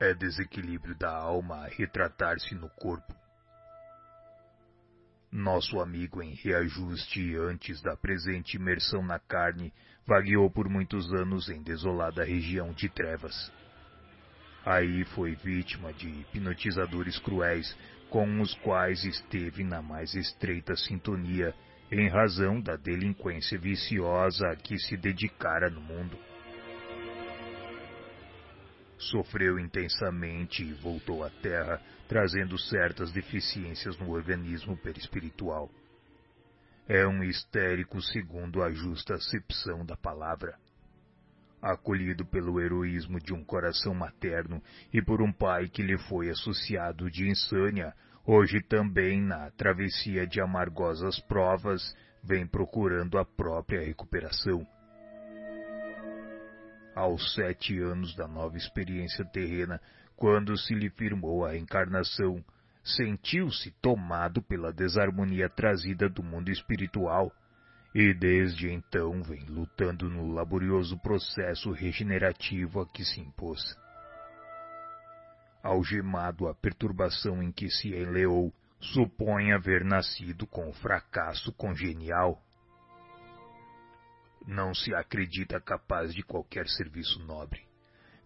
É 0.00 0.14
desequilíbrio 0.14 0.96
da 0.96 1.14
alma 1.14 1.66
retratar-se 1.66 2.54
no 2.54 2.68
corpo. 2.70 3.14
Nosso 5.30 5.80
amigo 5.80 6.20
em 6.20 6.34
reajuste 6.34 7.36
antes 7.36 7.80
da 7.82 7.96
presente 7.96 8.56
imersão 8.56 9.00
na 9.00 9.18
carne 9.20 9.72
vagueou 10.10 10.50
por 10.50 10.68
muitos 10.68 11.12
anos 11.14 11.48
em 11.48 11.62
desolada 11.62 12.24
região 12.24 12.72
de 12.72 12.88
trevas. 12.88 13.52
Aí 14.66 15.04
foi 15.14 15.36
vítima 15.36 15.92
de 15.92 16.08
hipnotizadores 16.08 17.16
cruéis 17.20 17.76
com 18.10 18.40
os 18.40 18.52
quais 18.56 19.04
esteve 19.04 19.62
na 19.62 19.80
mais 19.80 20.12
estreita 20.16 20.74
sintonia 20.74 21.54
em 21.92 22.08
razão 22.08 22.60
da 22.60 22.74
delinquência 22.74 23.56
viciosa 23.56 24.48
a 24.48 24.56
que 24.56 24.76
se 24.78 24.96
dedicara 24.96 25.70
no 25.70 25.80
mundo 25.80 26.18
sofreu 29.00 29.58
intensamente 29.58 30.62
e 30.62 30.74
voltou 30.74 31.24
à 31.24 31.30
Terra, 31.30 31.80
trazendo 32.06 32.58
certas 32.58 33.10
deficiências 33.10 33.96
no 33.98 34.10
organismo 34.10 34.76
perispiritual. 34.76 35.70
É 36.92 37.06
um 37.06 37.22
histérico 37.22 38.02
segundo 38.02 38.64
a 38.64 38.72
justa 38.72 39.14
acepção 39.14 39.86
da 39.86 39.96
palavra. 39.96 40.58
Acolhido 41.62 42.26
pelo 42.26 42.60
heroísmo 42.60 43.20
de 43.20 43.32
um 43.32 43.44
coração 43.44 43.94
materno 43.94 44.60
e 44.92 45.00
por 45.00 45.22
um 45.22 45.32
pai 45.32 45.68
que 45.68 45.84
lhe 45.84 45.96
foi 46.08 46.30
associado 46.30 47.08
de 47.08 47.28
insânia, 47.28 47.94
hoje 48.26 48.60
também 48.60 49.22
na 49.22 49.52
travessia 49.52 50.26
de 50.26 50.40
amargosas 50.40 51.20
provas, 51.28 51.94
vem 52.24 52.44
procurando 52.44 53.18
a 53.18 53.24
própria 53.24 53.80
recuperação 53.86 54.66
aos 56.96 57.34
sete 57.36 57.78
anos 57.78 58.16
da 58.16 58.26
nova 58.26 58.56
experiência 58.56 59.24
terrena, 59.26 59.80
quando 60.16 60.58
se 60.58 60.74
lhe 60.74 60.90
firmou 60.90 61.44
a 61.44 61.56
encarnação, 61.56 62.44
sentiu-se 62.96 63.70
tomado 63.82 64.42
pela 64.42 64.72
desarmonia 64.72 65.48
trazida 65.48 66.08
do 66.08 66.22
mundo 66.22 66.50
espiritual 66.50 67.32
e 67.94 68.14
desde 68.14 68.70
então 68.70 69.22
vem 69.22 69.44
lutando 69.46 70.08
no 70.08 70.32
laborioso 70.32 70.98
processo 70.98 71.72
regenerativo 71.72 72.80
a 72.80 72.86
que 72.86 73.04
se 73.04 73.20
impôs. 73.20 73.76
Algemado 75.62 76.48
à 76.48 76.54
perturbação 76.54 77.42
em 77.42 77.50
que 77.50 77.68
se 77.68 77.94
enleou, 77.94 78.52
supõe 78.80 79.52
haver 79.52 79.84
nascido 79.84 80.46
com 80.46 80.72
fracasso 80.72 81.52
congenial 81.52 82.42
não 84.46 84.74
se 84.74 84.94
acredita 84.94 85.60
capaz 85.60 86.14
de 86.14 86.22
qualquer 86.22 86.66
serviço 86.68 87.18
nobre. 87.24 87.62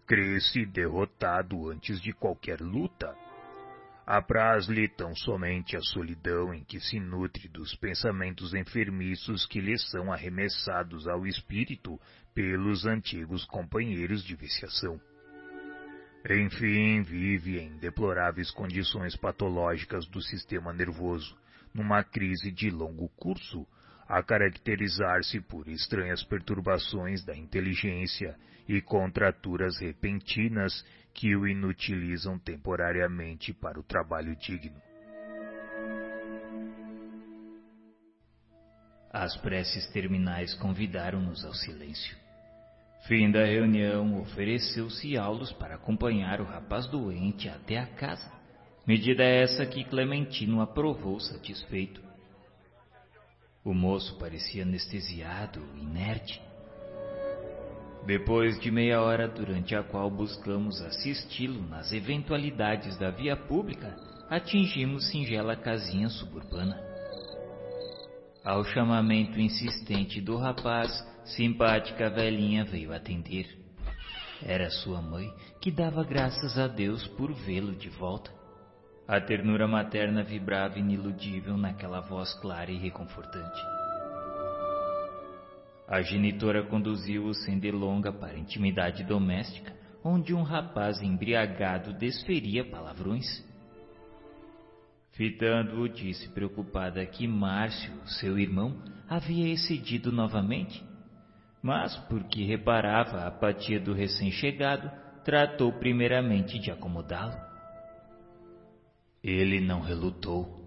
Crê-se 0.07 0.65
derrotado 0.65 1.69
antes 1.69 2.01
de 2.01 2.13
qualquer 2.13 2.61
luta. 2.61 3.15
Apraz-lhe 4.05 4.87
tão 4.87 5.15
somente 5.15 5.75
a 5.75 5.81
solidão 5.81 6.53
em 6.53 6.63
que 6.63 6.79
se 6.79 6.99
nutre 6.99 7.47
dos 7.47 7.73
pensamentos 7.75 8.53
enfermiços 8.53 9.47
que 9.47 9.59
lhe 9.59 9.77
são 9.79 10.13
arremessados 10.13 11.07
ao 11.07 11.25
espírito 11.25 11.99
pelos 12.33 12.85
antigos 12.85 13.45
companheiros 13.45 14.23
de 14.23 14.35
viciação. 14.35 15.01
Enfim, 16.29 17.01
vive 17.01 17.59
em 17.59 17.77
deploráveis 17.77 18.51
condições 18.51 19.15
patológicas 19.15 20.07
do 20.07 20.21
sistema 20.21 20.71
nervoso, 20.71 21.35
numa 21.73 22.03
crise 22.03 22.51
de 22.51 22.69
longo 22.69 23.09
curso, 23.09 23.65
a 24.07 24.21
caracterizar-se 24.21 25.41
por 25.41 25.67
estranhas 25.67 26.23
perturbações 26.23 27.25
da 27.25 27.35
inteligência 27.35 28.35
e 28.67 28.81
contraturas 28.81 29.79
repentinas 29.79 30.85
que 31.15 31.33
o 31.33 31.47
inutilizam 31.47 32.37
temporariamente 32.37 33.53
para 33.53 33.79
o 33.79 33.83
trabalho 33.83 34.35
digno. 34.35 34.79
As 39.11 39.37
preces 39.37 39.87
terminais 39.91 40.53
convidaram-nos 40.55 41.45
ao 41.45 41.53
silêncio. 41.53 42.17
Fim 43.07 43.31
da 43.31 43.45
reunião, 43.45 44.19
ofereceu-se 44.19 45.15
Aulos 45.15 45.53
para 45.53 45.75
acompanhar 45.75 46.41
o 46.41 46.43
rapaz 46.43 46.85
doente 46.87 47.47
até 47.47 47.77
a 47.77 47.87
casa, 47.87 48.29
medida 48.85 49.23
essa 49.23 49.65
que 49.65 49.85
Clementino 49.85 50.59
aprovou 50.59 51.17
satisfeito. 51.21 52.03
O 53.63 53.73
moço 53.73 54.17
parecia 54.19 54.63
anestesiado, 54.63 55.61
inerte. 55.77 56.44
Depois 58.05 58.59
de 58.59 58.69
meia 58.69 59.01
hora 59.01 59.27
durante 59.27 59.75
a 59.75 59.81
qual 59.81 60.11
buscamos 60.11 60.79
assisti-lo 60.79 61.67
nas 61.67 61.91
eventualidades 61.91 62.95
da 62.99 63.09
via 63.09 63.35
pública, 63.35 63.95
atingimos 64.29 65.09
singela 65.09 65.55
casinha 65.55 66.07
suburbana. 66.09 66.79
Ao 68.43 68.63
chamamento 68.63 69.39
insistente 69.39 70.21
do 70.21 70.37
rapaz, 70.37 70.91
simpática 71.23 72.07
velhinha 72.07 72.63
veio 72.63 72.93
atender. 72.93 73.47
Era 74.43 74.69
sua 74.69 75.01
mãe, 75.01 75.33
que 75.59 75.71
dava 75.71 76.03
graças 76.03 76.59
a 76.59 76.67
Deus 76.67 77.07
por 77.07 77.33
vê-lo 77.33 77.75
de 77.75 77.89
volta. 77.89 78.29
A 79.07 79.19
ternura 79.19 79.67
materna 79.67 80.23
vibrava 80.23 80.77
iniludível 80.77 81.57
naquela 81.57 82.01
voz 82.01 82.35
clara 82.35 82.69
e 82.69 82.77
reconfortante. 82.77 83.74
A 85.87 86.01
genitora 86.01 86.63
conduziu-o 86.63 87.33
sem 87.33 87.59
delonga 87.59 88.11
para 88.11 88.33
a 88.33 88.39
intimidade 88.39 89.03
doméstica, 89.03 89.71
onde 90.03 90.33
um 90.33 90.41
rapaz 90.41 90.99
embriagado 91.01 91.93
desferia 91.93 92.65
palavrões. 92.65 93.25
Fitando-o, 95.11 95.87
disse 95.87 96.27
preocupada 96.29 97.05
que 97.05 97.27
Márcio, 97.27 97.93
seu 98.05 98.37
irmão, 98.37 98.81
havia 99.07 99.47
excedido 99.53 100.11
novamente, 100.11 100.83
mas, 101.61 101.95
porque 102.09 102.43
reparava 102.43 103.19
a 103.19 103.27
apatia 103.27 103.79
do 103.79 103.93
recém-chegado, 103.93 104.91
tratou 105.23 105.71
primeiramente 105.73 106.59
de 106.59 106.71
acomodá-lo. 106.71 107.35
Ele 109.23 109.59
não 109.59 109.81
relutou. 109.81 110.63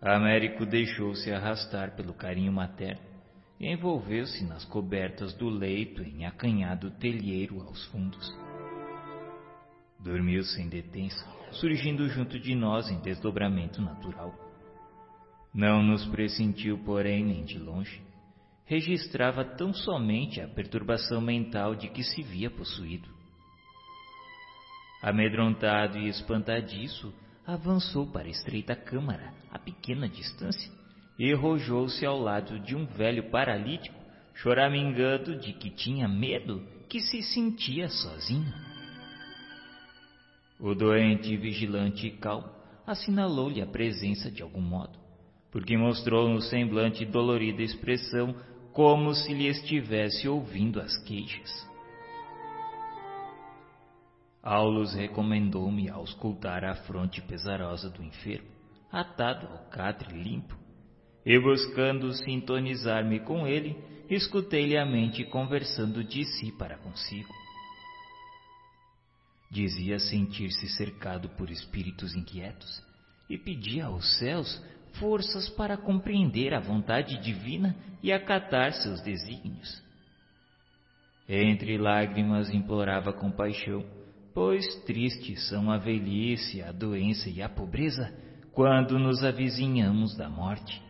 Américo 0.00 0.66
deixou-se 0.66 1.32
arrastar 1.32 1.96
pelo 1.96 2.12
carinho 2.12 2.52
materno 2.52 3.05
envolveu-se 3.58 4.44
nas 4.44 4.64
cobertas 4.64 5.32
do 5.34 5.48
leito 5.48 6.02
em 6.02 6.26
acanhado 6.26 6.90
telheiro 6.92 7.60
aos 7.62 7.84
fundos. 7.86 8.34
Dormiu 9.98 10.42
sem 10.42 10.68
detença, 10.68 11.26
surgindo 11.52 12.08
junto 12.08 12.38
de 12.38 12.54
nós 12.54 12.90
em 12.90 13.00
desdobramento 13.00 13.80
natural. 13.80 14.34
Não 15.54 15.82
nos 15.82 16.04
pressentiu, 16.06 16.78
porém, 16.84 17.24
nem 17.24 17.44
de 17.44 17.58
longe. 17.58 18.02
Registrava 18.66 19.44
tão 19.44 19.72
somente 19.72 20.40
a 20.40 20.48
perturbação 20.48 21.20
mental 21.20 21.74
de 21.74 21.88
que 21.88 22.02
se 22.02 22.22
via 22.22 22.50
possuído. 22.50 23.08
Amedrontado 25.02 25.98
e 25.98 26.08
espantadiço, 26.08 27.14
avançou 27.46 28.06
para 28.06 28.26
a 28.26 28.30
estreita 28.30 28.74
câmara, 28.74 29.32
a 29.50 29.58
pequena 29.58 30.08
distância, 30.08 30.70
e 31.18 31.32
rojou-se 31.32 32.04
ao 32.04 32.18
lado 32.18 32.58
de 32.60 32.76
um 32.76 32.84
velho 32.86 33.30
paralítico, 33.30 33.96
choramingando 34.34 35.36
de 35.38 35.52
que 35.52 35.70
tinha 35.70 36.06
medo, 36.06 36.62
que 36.88 37.00
se 37.00 37.22
sentia 37.22 37.88
sozinho. 37.88 38.52
O 40.60 40.74
doente, 40.74 41.36
vigilante 41.36 42.06
e 42.06 42.10
calmo, 42.10 42.48
assinalou-lhe 42.86 43.60
a 43.60 43.66
presença 43.66 44.30
de 44.30 44.42
algum 44.42 44.60
modo, 44.60 44.98
porque 45.50 45.76
mostrou 45.76 46.28
no 46.28 46.40
semblante 46.40 47.04
dolorida 47.04 47.62
expressão 47.62 48.34
como 48.72 49.14
se 49.14 49.32
lhe 49.32 49.48
estivesse 49.48 50.28
ouvindo 50.28 50.80
as 50.80 50.96
queixas. 51.04 51.66
Aulus 54.42 54.94
recomendou-me 54.94 55.88
auscultar 55.88 56.64
a 56.64 56.74
fronte 56.74 57.20
pesarosa 57.20 57.90
do 57.90 58.02
enfermo, 58.02 58.48
atado 58.92 59.46
ao 59.48 59.64
catre 59.70 60.16
limpo, 60.16 60.56
e 61.26 61.38
buscando 61.40 62.12
sintonizar-me 62.12 63.18
com 63.18 63.46
ele, 63.46 63.76
escutei-lhe 64.08 64.78
a 64.78 64.86
mente 64.86 65.24
conversando 65.24 66.04
de 66.04 66.24
si 66.24 66.52
para 66.52 66.78
consigo. 66.78 67.34
Dizia 69.50 69.98
sentir-se 69.98 70.68
cercado 70.68 71.28
por 71.30 71.50
espíritos 71.50 72.14
inquietos 72.14 72.82
e 73.28 73.36
pedia 73.36 73.86
aos 73.86 74.18
céus 74.18 74.64
forças 75.00 75.48
para 75.48 75.76
compreender 75.76 76.54
a 76.54 76.60
vontade 76.60 77.18
divina 77.18 77.76
e 78.02 78.12
acatar 78.12 78.72
seus 78.72 79.02
desígnios. 79.02 79.82
Entre 81.28 81.76
lágrimas 81.76 82.48
implorava 82.50 83.12
compaixão 83.12 83.84
pois 84.36 84.66
tristes 84.84 85.48
são 85.48 85.70
a 85.70 85.78
velhice, 85.78 86.60
a 86.60 86.70
doença 86.70 87.30
e 87.30 87.40
a 87.40 87.48
pobreza 87.48 88.14
quando 88.52 88.98
nos 88.98 89.24
avizinhamos 89.24 90.14
da 90.14 90.28
morte. 90.28 90.85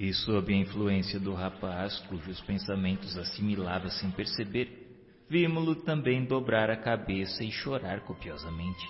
E 0.00 0.14
sob 0.14 0.50
a 0.50 0.56
influência 0.56 1.20
do 1.20 1.34
rapaz, 1.34 1.98
cujos 2.08 2.40
pensamentos 2.40 3.18
assimilava 3.18 3.90
sem 3.90 4.10
perceber, 4.10 4.96
vimos-lo 5.28 5.76
também 5.76 6.24
dobrar 6.24 6.70
a 6.70 6.76
cabeça 6.78 7.44
e 7.44 7.52
chorar 7.52 8.00
copiosamente. 8.00 8.82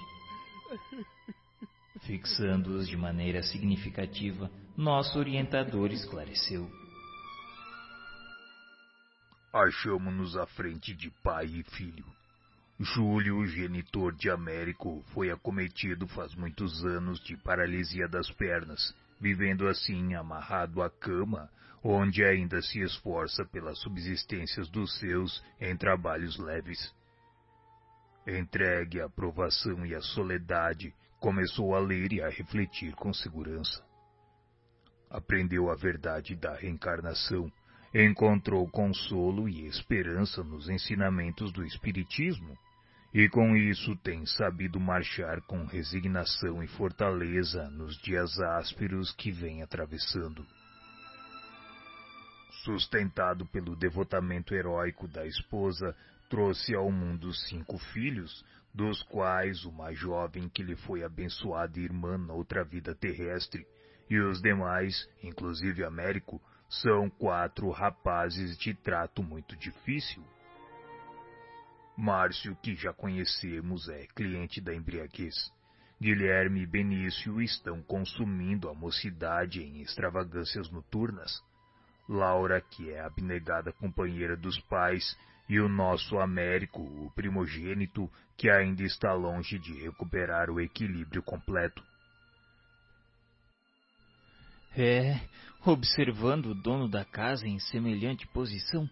Fixando-os 2.07 2.87
de 2.87 2.97
maneira 2.97 3.43
significativa, 3.43 4.49
nosso 4.77 5.19
orientador 5.19 5.91
esclareceu. 5.91 6.71
Achamo-nos 9.53 10.37
à 10.37 10.47
frente 10.47 10.95
de 10.95 11.11
pai 11.25 11.47
e 11.47 11.65
filho. 11.75 12.07
Júlio, 12.79 13.45
genitor 13.49 14.15
de 14.15 14.31
Américo, 14.31 15.05
foi 15.13 15.29
acometido 15.29 16.07
faz 16.07 16.37
muitos 16.37 16.85
anos 16.85 17.19
de 17.19 17.37
paralisia 17.37 18.07
das 18.07 18.31
pernas, 18.31 18.95
vivendo 19.21 19.69
assim 19.69 20.15
amarrado 20.15 20.83
à 20.83 20.91
cama, 20.91 21.51
onde 21.83 22.25
ainda 22.25 22.61
se 22.63 22.81
esforça 22.81 23.45
pelas 23.45 23.79
subsistências 23.79 24.69
dos 24.69 24.99
seus 24.99 25.43
em 25.61 25.77
trabalhos 25.77 26.39
leves. 26.39 26.95
Entregue 28.27 29.01
à 29.01 29.09
provação 29.09 29.85
e 29.85 29.95
à 29.95 30.01
soledade, 30.01 30.95
começou 31.19 31.75
a 31.75 31.79
ler 31.79 32.13
e 32.13 32.23
a 32.23 32.29
refletir 32.29 32.95
com 32.95 33.13
segurança. 33.13 33.85
Aprendeu 35.11 35.71
a 35.71 35.75
verdade 35.75 36.37
da 36.37 36.55
reencarnação 36.55 37.51
encontrou 37.93 38.69
consolo 38.69 39.49
e 39.49 39.67
esperança 39.67 40.45
nos 40.45 40.69
ensinamentos 40.69 41.53
do 41.53 41.65
Espiritismo, 41.65 42.57
e 43.13 43.29
com 43.29 43.57
isso 43.57 43.97
tem 43.97 44.25
sabido 44.25 44.79
marchar 44.79 45.41
com 45.43 45.65
resignação 45.65 46.63
e 46.63 46.69
fortaleza 46.69 47.69
nos 47.71 47.97
dias 47.99 48.39
ásperos 48.39 49.13
que 49.13 49.33
vem 49.33 49.63
atravessando. 49.63 50.47
Sustentado 52.63 53.45
pelo 53.47 53.75
devotamento 53.75 54.55
heróico 54.55 55.09
da 55.09 55.27
esposa, 55.27 55.97
trouxe 56.29 56.75
ao 56.75 56.91
mundo 56.93 57.33
cinco 57.35 57.79
filhos, 57.79 58.45
dos 58.73 59.03
quais 59.03 59.65
mais 59.65 59.99
jovem 59.99 60.49
que 60.49 60.63
lhe 60.63 60.77
foi 60.77 61.03
abençoada 61.03 61.81
irmã 61.81 62.17
na 62.17 62.33
outra 62.33 62.63
vida 62.63 62.95
terrestre, 62.95 63.67
e 64.09 64.21
os 64.21 64.41
demais, 64.41 65.09
inclusive 65.23 65.85
Américo, 65.85 66.41
são 66.69 67.11
quatro 67.11 67.69
rapazes 67.71 68.57
de 68.57 68.73
trato 68.75 69.23
muito 69.23 69.57
difícil. 69.57 70.23
Márcio, 72.01 72.57
que 72.63 72.75
já 72.75 72.95
conhecemos, 72.95 73.87
é 73.91 74.07
cliente 74.15 74.59
da 74.59 74.75
embriaguez. 74.75 75.35
Guilherme 76.01 76.63
e 76.63 76.67
Benício 76.67 77.43
estão 77.43 77.83
consumindo 77.83 78.71
a 78.71 78.75
mocidade 78.75 79.63
em 79.63 79.83
extravagâncias 79.83 80.71
noturnas. 80.71 81.43
Laura, 82.09 82.59
que 82.59 82.91
é 82.91 83.01
abnegada 83.01 83.71
companheira 83.71 84.35
dos 84.35 84.59
pais, 84.61 85.15
e 85.47 85.61
o 85.61 85.69
nosso 85.69 86.19
Américo, 86.19 86.81
o 86.81 87.11
primogênito, 87.15 88.11
que 88.35 88.49
ainda 88.49 88.83
está 88.83 89.13
longe 89.13 89.59
de 89.59 89.75
recuperar 89.83 90.49
o 90.49 90.59
equilíbrio 90.59 91.23
completo. 91.23 91.85
É, 94.75 95.21
observando 95.67 96.47
o 96.47 96.55
dono 96.55 96.89
da 96.89 97.05
casa 97.05 97.47
em 97.47 97.59
semelhante 97.59 98.27
posição, 98.29 98.89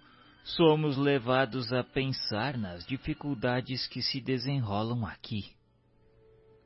somos 0.56 0.96
levados 0.96 1.72
a 1.72 1.84
pensar 1.84 2.56
nas 2.56 2.86
dificuldades 2.86 3.86
que 3.86 4.00
se 4.00 4.20
desenrolam 4.20 5.04
aqui. 5.04 5.52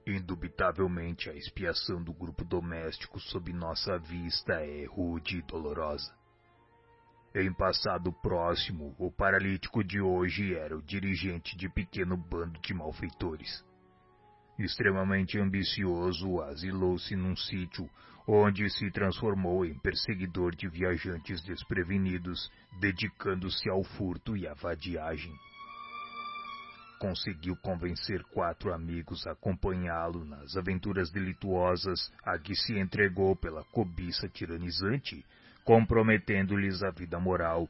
Indubitavelmente, 0.06 1.30
a 1.30 1.34
expiação 1.34 2.02
do 2.02 2.12
grupo 2.12 2.44
doméstico 2.44 3.18
sob 3.20 3.52
nossa 3.52 3.98
vista 3.98 4.52
é 4.54 4.84
rude 4.86 5.38
e 5.38 5.42
dolorosa. 5.42 6.12
Em 7.34 7.52
passado 7.52 8.12
próximo, 8.12 8.94
o 8.98 9.10
paralítico 9.10 9.82
de 9.82 10.00
hoje 10.00 10.54
era 10.54 10.76
o 10.76 10.82
dirigente 10.82 11.56
de 11.56 11.68
pequeno 11.68 12.16
bando 12.16 12.60
de 12.60 12.74
malfeitores. 12.74 13.64
Extremamente 14.58 15.38
ambicioso, 15.38 16.40
asilou-se 16.42 17.16
num 17.16 17.34
sítio 17.34 17.88
onde 18.26 18.68
se 18.70 18.90
transformou 18.90 19.64
em 19.64 19.74
perseguidor 19.78 20.54
de 20.54 20.68
viajantes 20.68 21.42
desprevenidos, 21.42 22.50
dedicando-se 22.80 23.68
ao 23.68 23.82
furto 23.82 24.36
e 24.36 24.46
à 24.46 24.54
vadiagem. 24.54 25.34
Conseguiu 26.98 27.56
convencer 27.56 28.22
quatro 28.32 28.72
amigos 28.72 29.26
a 29.26 29.32
acompanhá-lo 29.32 30.24
nas 30.24 30.56
aventuras 30.56 31.10
delituosas 31.10 32.12
a 32.24 32.38
que 32.38 32.54
se 32.54 32.78
entregou 32.78 33.34
pela 33.34 33.64
cobiça 33.64 34.28
tiranizante 34.28 35.24
comprometendo-lhes 35.64 36.82
a 36.82 36.90
vida 36.90 37.18
moral, 37.18 37.68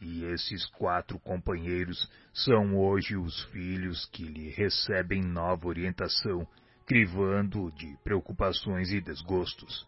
e 0.00 0.24
esses 0.24 0.64
quatro 0.66 1.18
companheiros 1.18 2.10
são 2.32 2.76
hoje 2.76 3.16
os 3.16 3.44
filhos 3.46 4.06
que 4.06 4.24
lhe 4.24 4.48
recebem 4.50 5.22
nova 5.22 5.66
orientação, 5.66 6.46
crivando-o 6.86 7.70
de 7.72 7.96
preocupações 8.02 8.90
e 8.90 9.00
desgostos. 9.00 9.86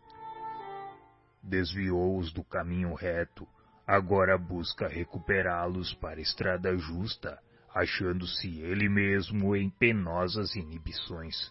Desviou-os 1.42 2.32
do 2.32 2.44
caminho 2.44 2.94
reto, 2.94 3.46
agora 3.86 4.38
busca 4.38 4.86
recuperá-los 4.86 5.92
para 5.94 6.18
a 6.18 6.22
estrada 6.22 6.76
justa, 6.76 7.38
achando-se 7.74 8.60
ele 8.60 8.88
mesmo 8.88 9.56
em 9.56 9.68
penosas 9.68 10.54
inibições. 10.54 11.50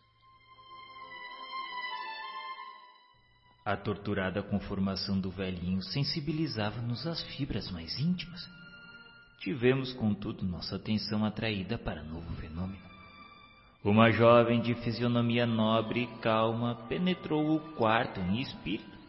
A 3.64 3.78
torturada 3.78 4.42
conformação 4.42 5.20
do 5.20 5.30
velhinho 5.30 5.84
sensibilizava-nos 5.84 7.06
às 7.06 7.22
fibras 7.36 7.70
mais 7.70 8.00
íntimas. 8.00 8.42
Tivemos, 9.40 9.94
contudo, 9.94 10.44
nossa 10.44 10.78
atenção 10.78 11.24
atraída 11.26 11.78
para 11.78 12.02
novo 12.04 12.34
fenômeno. 12.38 12.92
Uma 13.84 14.12
jovem 14.12 14.62
de 14.62 14.74
fisionomia 14.76 15.46
nobre 15.46 16.04
e 16.04 16.08
calma 16.20 16.76
penetrou 16.88 17.56
o 17.56 17.60
quarto 17.76 18.20
em 18.20 18.40
espírito, 18.42 19.01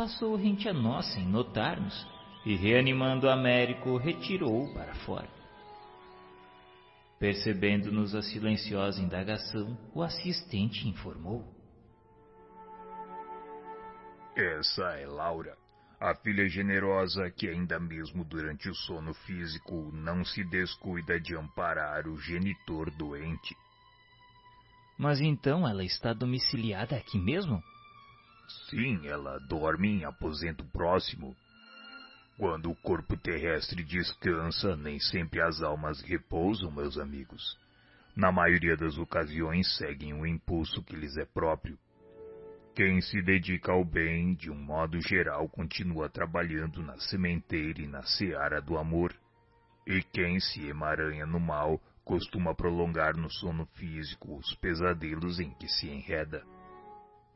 passou 0.00 0.34
rente 0.34 0.66
a 0.66 0.72
nós 0.72 1.12
sem 1.12 1.26
notar-nos 1.26 2.08
e, 2.46 2.56
reanimando 2.56 3.28
Américo, 3.28 3.98
retirou-o 3.98 4.72
para 4.72 4.94
fora. 5.04 5.28
Percebendo-nos 7.18 8.14
a 8.14 8.22
silenciosa 8.22 8.98
indagação, 8.98 9.76
o 9.94 10.02
assistente 10.02 10.88
informou. 10.88 11.44
Essa 14.34 14.84
é 14.98 15.06
Laura, 15.06 15.54
a 16.00 16.14
filha 16.14 16.48
generosa 16.48 17.30
que 17.30 17.46
ainda 17.46 17.78
mesmo 17.78 18.24
durante 18.24 18.70
o 18.70 18.74
sono 18.74 19.12
físico 19.12 19.90
não 19.92 20.24
se 20.24 20.42
descuida 20.44 21.20
de 21.20 21.36
amparar 21.36 22.08
o 22.08 22.18
genitor 22.18 22.90
doente. 22.92 23.54
Mas 24.96 25.20
então 25.20 25.68
ela 25.68 25.84
está 25.84 26.14
domiciliada 26.14 26.96
aqui 26.96 27.18
mesmo? 27.18 27.62
Sim, 28.68 29.06
ela 29.06 29.38
dorme 29.40 29.88
em 29.88 30.04
aposento 30.04 30.64
próximo. 30.66 31.36
Quando 32.36 32.70
o 32.70 32.76
corpo 32.76 33.16
terrestre 33.16 33.84
descansa, 33.84 34.76
nem 34.76 34.98
sempre 34.98 35.40
as 35.40 35.62
almas 35.62 36.00
repousam, 36.00 36.70
meus 36.70 36.96
amigos. 36.96 37.58
Na 38.16 38.32
maioria 38.32 38.76
das 38.76 38.96
ocasiões, 38.96 39.76
seguem 39.76 40.14
o 40.14 40.26
impulso 40.26 40.82
que 40.82 40.96
lhes 40.96 41.16
é 41.16 41.24
próprio. 41.24 41.78
Quem 42.74 43.00
se 43.00 43.20
dedica 43.20 43.72
ao 43.72 43.84
bem, 43.84 44.34
de 44.34 44.50
um 44.50 44.56
modo 44.56 45.00
geral, 45.00 45.48
continua 45.48 46.08
trabalhando 46.08 46.82
na 46.82 46.96
sementeira 46.98 47.82
e 47.82 47.86
na 47.86 48.02
seara 48.02 48.60
do 48.60 48.78
amor. 48.78 49.14
E 49.86 50.02
quem 50.02 50.40
se 50.40 50.66
emaranha 50.66 51.26
no 51.26 51.40
mal, 51.40 51.80
costuma 52.04 52.54
prolongar 52.54 53.16
no 53.16 53.30
sono 53.30 53.66
físico 53.74 54.36
os 54.36 54.54
pesadelos 54.54 55.40
em 55.40 55.50
que 55.50 55.68
se 55.68 55.88
enreda. 55.88 56.42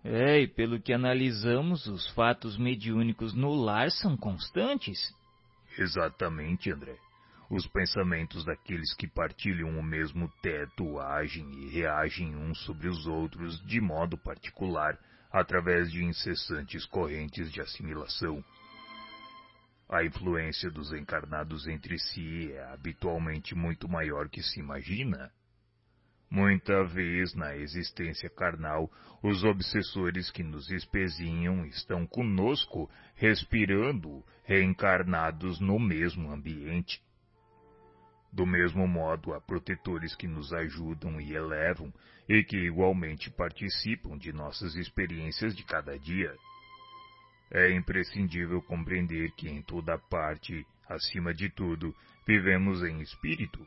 É, 0.04 0.40
e 0.40 0.46
pelo 0.46 0.78
que 0.78 0.92
analisamos, 0.92 1.86
os 1.86 2.06
fatos 2.10 2.58
mediúnicos 2.58 3.32
no 3.32 3.54
lar 3.54 3.90
são 3.90 4.18
constantes. 4.18 4.98
Exatamente, 5.78 6.70
André. 6.70 6.98
Os 7.50 7.66
pensamentos 7.66 8.44
daqueles 8.44 8.94
que 8.94 9.08
partilham 9.08 9.78
o 9.78 9.82
mesmo 9.82 10.30
teto 10.42 10.98
agem 11.00 11.50
e 11.54 11.70
reagem 11.70 12.36
uns 12.36 12.58
sobre 12.64 12.88
os 12.88 13.06
outros 13.06 13.58
de 13.66 13.80
modo 13.80 14.18
particular, 14.18 14.98
através 15.32 15.90
de 15.90 16.04
incessantes 16.04 16.84
correntes 16.84 17.50
de 17.50 17.62
assimilação. 17.62 18.44
A 19.88 20.04
influência 20.04 20.70
dos 20.70 20.92
encarnados 20.92 21.66
entre 21.66 21.98
si 21.98 22.52
é 22.52 22.64
habitualmente 22.72 23.54
muito 23.54 23.88
maior 23.88 24.28
que 24.28 24.42
se 24.42 24.60
imagina. 24.60 25.30
Muita 26.34 26.82
vez 26.82 27.32
na 27.32 27.54
existência 27.54 28.28
carnal, 28.28 28.90
os 29.22 29.44
obsessores 29.44 30.32
que 30.32 30.42
nos 30.42 30.68
espezinham 30.68 31.64
estão 31.64 32.04
conosco, 32.08 32.90
respirando, 33.14 34.20
reencarnados 34.42 35.60
no 35.60 35.78
mesmo 35.78 36.32
ambiente. 36.32 37.00
Do 38.32 38.44
mesmo 38.44 38.84
modo, 38.88 39.32
há 39.32 39.40
protetores 39.40 40.16
que 40.16 40.26
nos 40.26 40.52
ajudam 40.52 41.20
e 41.20 41.36
elevam 41.36 41.94
e 42.28 42.42
que 42.42 42.56
igualmente 42.56 43.30
participam 43.30 44.18
de 44.18 44.32
nossas 44.32 44.74
experiências 44.74 45.54
de 45.54 45.62
cada 45.62 45.96
dia. 45.96 46.34
É 47.48 47.70
imprescindível 47.70 48.60
compreender 48.60 49.30
que 49.36 49.48
em 49.48 49.62
toda 49.62 49.96
parte, 49.96 50.66
acima 50.88 51.32
de 51.32 51.48
tudo, 51.48 51.94
vivemos 52.26 52.82
em 52.82 53.00
espírito. 53.02 53.64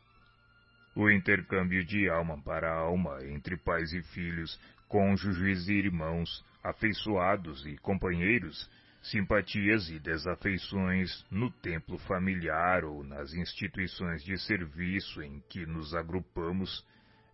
O 0.99 1.11
intercâmbio 1.11 1.85
de 1.85 2.09
alma 2.09 2.41
para 2.41 2.73
alma 2.73 3.23
entre 3.23 3.55
pais 3.55 3.93
e 3.93 4.01
filhos, 4.01 4.59
cônjuges 4.87 5.67
e 5.67 5.73
irmãos, 5.73 6.43
afeiçoados 6.63 7.63
e 7.67 7.77
companheiros, 7.77 8.67
simpatias 9.03 9.89
e 9.89 9.99
desafeições 9.99 11.23
no 11.29 11.51
templo 11.51 11.99
familiar 11.99 12.83
ou 12.83 13.03
nas 13.03 13.31
instituições 13.35 14.23
de 14.23 14.39
serviço 14.39 15.21
em 15.21 15.39
que 15.47 15.67
nos 15.67 15.93
agrupamos, 15.93 16.83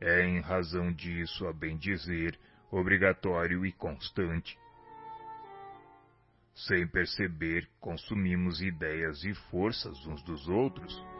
é 0.01 0.25
em 0.25 0.41
razão 0.41 0.91
disso, 0.91 1.47
a 1.47 1.53
bem 1.53 1.77
dizer, 1.77 2.37
obrigatório 2.69 3.65
e 3.65 3.71
constante. 3.71 4.57
Sem 6.53 6.85
perceber, 6.85 7.65
consumimos 7.79 8.61
ideias 8.61 9.23
e 9.23 9.33
forças 9.33 10.05
uns 10.05 10.21
dos 10.21 10.49
outros. 10.49 11.12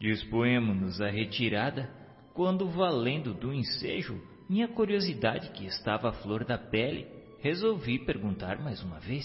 Dispõemos-nos 0.00 1.00
à 1.00 1.08
retirada 1.08 1.90
quando, 2.34 2.68
valendo 2.68 3.32
do 3.32 3.52
ensejo, 3.52 4.20
minha 4.48 4.68
curiosidade, 4.68 5.50
que 5.50 5.64
estava 5.64 6.10
à 6.10 6.12
flor 6.12 6.44
da 6.44 6.58
pele, 6.58 7.06
resolvi 7.40 7.98
perguntar 7.98 8.58
mais 8.60 8.82
uma 8.82 9.00
vez. 9.00 9.24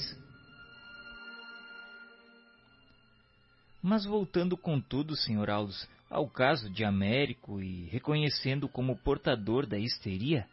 Mas 3.82 4.06
voltando 4.06 4.56
contudo, 4.56 5.16
Sr. 5.16 5.50
Aldous, 5.50 5.90
ao 6.10 6.30
caso 6.30 6.70
de 6.70 6.86
Américo 6.86 7.62
e 7.62 7.86
reconhecendo 7.86 8.70
como 8.70 8.98
portador 8.98 9.66
da 9.66 9.78
histeria, 9.78 10.48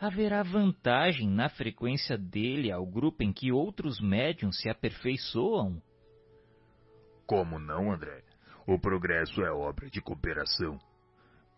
haverá 0.00 0.42
vantagem 0.42 1.28
na 1.28 1.48
frequência 1.48 2.18
dele 2.18 2.70
ao 2.70 2.84
grupo 2.84 3.22
em 3.22 3.32
que 3.32 3.52
outros 3.52 4.00
médiums 4.00 4.60
se 4.60 4.68
aperfeiçoam? 4.68 5.80
Como 7.26 7.58
não, 7.58 7.92
André? 7.92 8.22
O 8.66 8.78
progresso 8.78 9.42
é 9.42 9.50
obra 9.50 9.90
de 9.90 10.00
cooperação. 10.00 10.78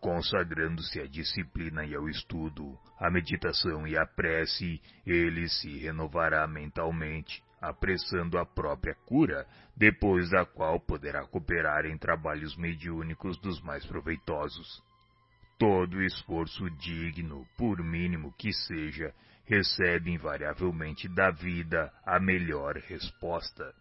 Consagrando-se 0.01 0.99
à 0.99 1.07
disciplina 1.07 1.85
e 1.85 1.95
ao 1.95 2.09
estudo, 2.09 2.77
à 2.99 3.09
meditação 3.09 3.87
e 3.87 3.97
à 3.97 4.05
prece, 4.05 4.81
ele 5.05 5.47
se 5.47 5.77
renovará 5.77 6.45
mentalmente, 6.45 7.41
apressando 7.61 8.37
a 8.37 8.45
própria 8.45 8.93
cura, 9.05 9.47
depois 9.75 10.29
da 10.29 10.45
qual 10.45 10.79
poderá 10.81 11.25
cooperar 11.25 11.85
em 11.85 11.97
trabalhos 11.97 12.55
mediúnicos 12.57 13.39
dos 13.39 13.61
mais 13.61 13.85
proveitosos. 13.85 14.83
Todo 15.57 16.03
esforço 16.03 16.69
digno, 16.71 17.47
por 17.57 17.81
mínimo 17.81 18.33
que 18.37 18.51
seja, 18.51 19.13
recebe 19.45 20.11
invariavelmente 20.11 21.07
da 21.07 21.31
vida 21.31 21.91
a 22.05 22.19
melhor 22.19 22.75
resposta. 22.75 23.73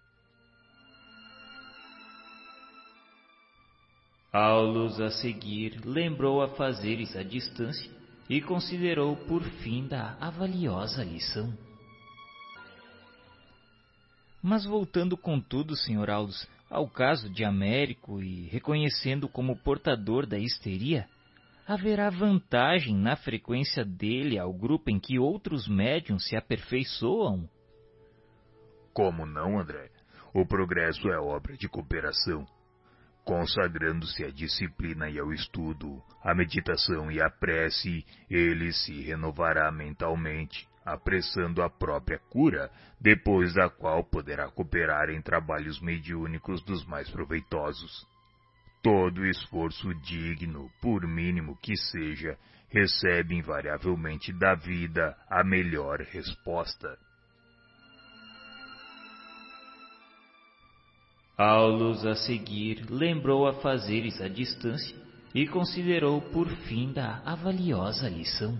Aulus, 4.36 5.00
a 5.00 5.08
seguir, 5.08 5.80
lembrou 5.82 6.42
a 6.42 6.48
fazeres 6.48 7.16
a 7.16 7.22
distância 7.22 7.90
e 8.28 8.38
considerou 8.42 9.16
por 9.16 9.42
fim 9.42 9.88
da 9.88 10.14
avaliosa 10.20 11.02
lição. 11.02 11.56
Mas 14.42 14.66
voltando 14.66 15.16
contudo, 15.16 15.74
Sr. 15.74 16.10
Aulus, 16.10 16.46
ao 16.68 16.86
caso 16.86 17.30
de 17.30 17.46
Américo 17.46 18.20
e 18.22 18.46
reconhecendo 18.48 19.26
como 19.26 19.56
portador 19.56 20.26
da 20.26 20.38
histeria, 20.38 21.08
haverá 21.66 22.10
vantagem 22.10 22.94
na 22.94 23.16
frequência 23.16 23.86
dele 23.86 24.38
ao 24.38 24.52
grupo 24.52 24.90
em 24.90 25.00
que 25.00 25.18
outros 25.18 25.66
médiums 25.66 26.28
se 26.28 26.36
aperfeiçoam? 26.36 27.48
Como 28.92 29.24
não, 29.24 29.58
André? 29.58 29.88
O 30.34 30.44
progresso 30.44 31.08
é 31.08 31.18
obra 31.18 31.56
de 31.56 31.70
cooperação. 31.70 32.46
Consagrando-se 33.26 34.22
à 34.22 34.30
disciplina 34.30 35.10
e 35.10 35.18
ao 35.18 35.32
estudo, 35.32 36.00
à 36.22 36.32
meditação 36.32 37.10
e 37.10 37.20
à 37.20 37.28
prece, 37.28 38.06
ele 38.30 38.72
se 38.72 39.02
renovará 39.02 39.68
mentalmente, 39.72 40.68
apressando 40.84 41.60
a 41.60 41.68
própria 41.68 42.20
cura, 42.30 42.70
depois 43.00 43.52
da 43.52 43.68
qual 43.68 44.04
poderá 44.04 44.48
cooperar 44.48 45.10
em 45.10 45.20
trabalhos 45.20 45.80
mediúnicos 45.80 46.62
dos 46.62 46.86
mais 46.86 47.10
proveitosos. 47.10 48.06
Todo 48.80 49.26
esforço 49.26 49.92
digno, 50.02 50.70
por 50.80 51.04
mínimo 51.04 51.58
que 51.60 51.76
seja, 51.76 52.38
recebe 52.68 53.34
invariavelmente 53.34 54.32
da 54.32 54.54
vida 54.54 55.18
a 55.28 55.42
melhor 55.42 55.98
resposta. 55.98 56.96
Aulus, 61.38 62.06
a 62.06 62.14
seguir, 62.14 62.86
lembrou 62.88 63.46
a 63.46 63.52
fazeres 63.60 64.18
a 64.22 64.28
distância 64.28 64.96
e 65.34 65.46
considerou 65.46 66.22
por 66.22 66.48
fim 66.48 66.94
da 66.94 67.20
avaliosa 67.26 68.08
lição. 68.08 68.58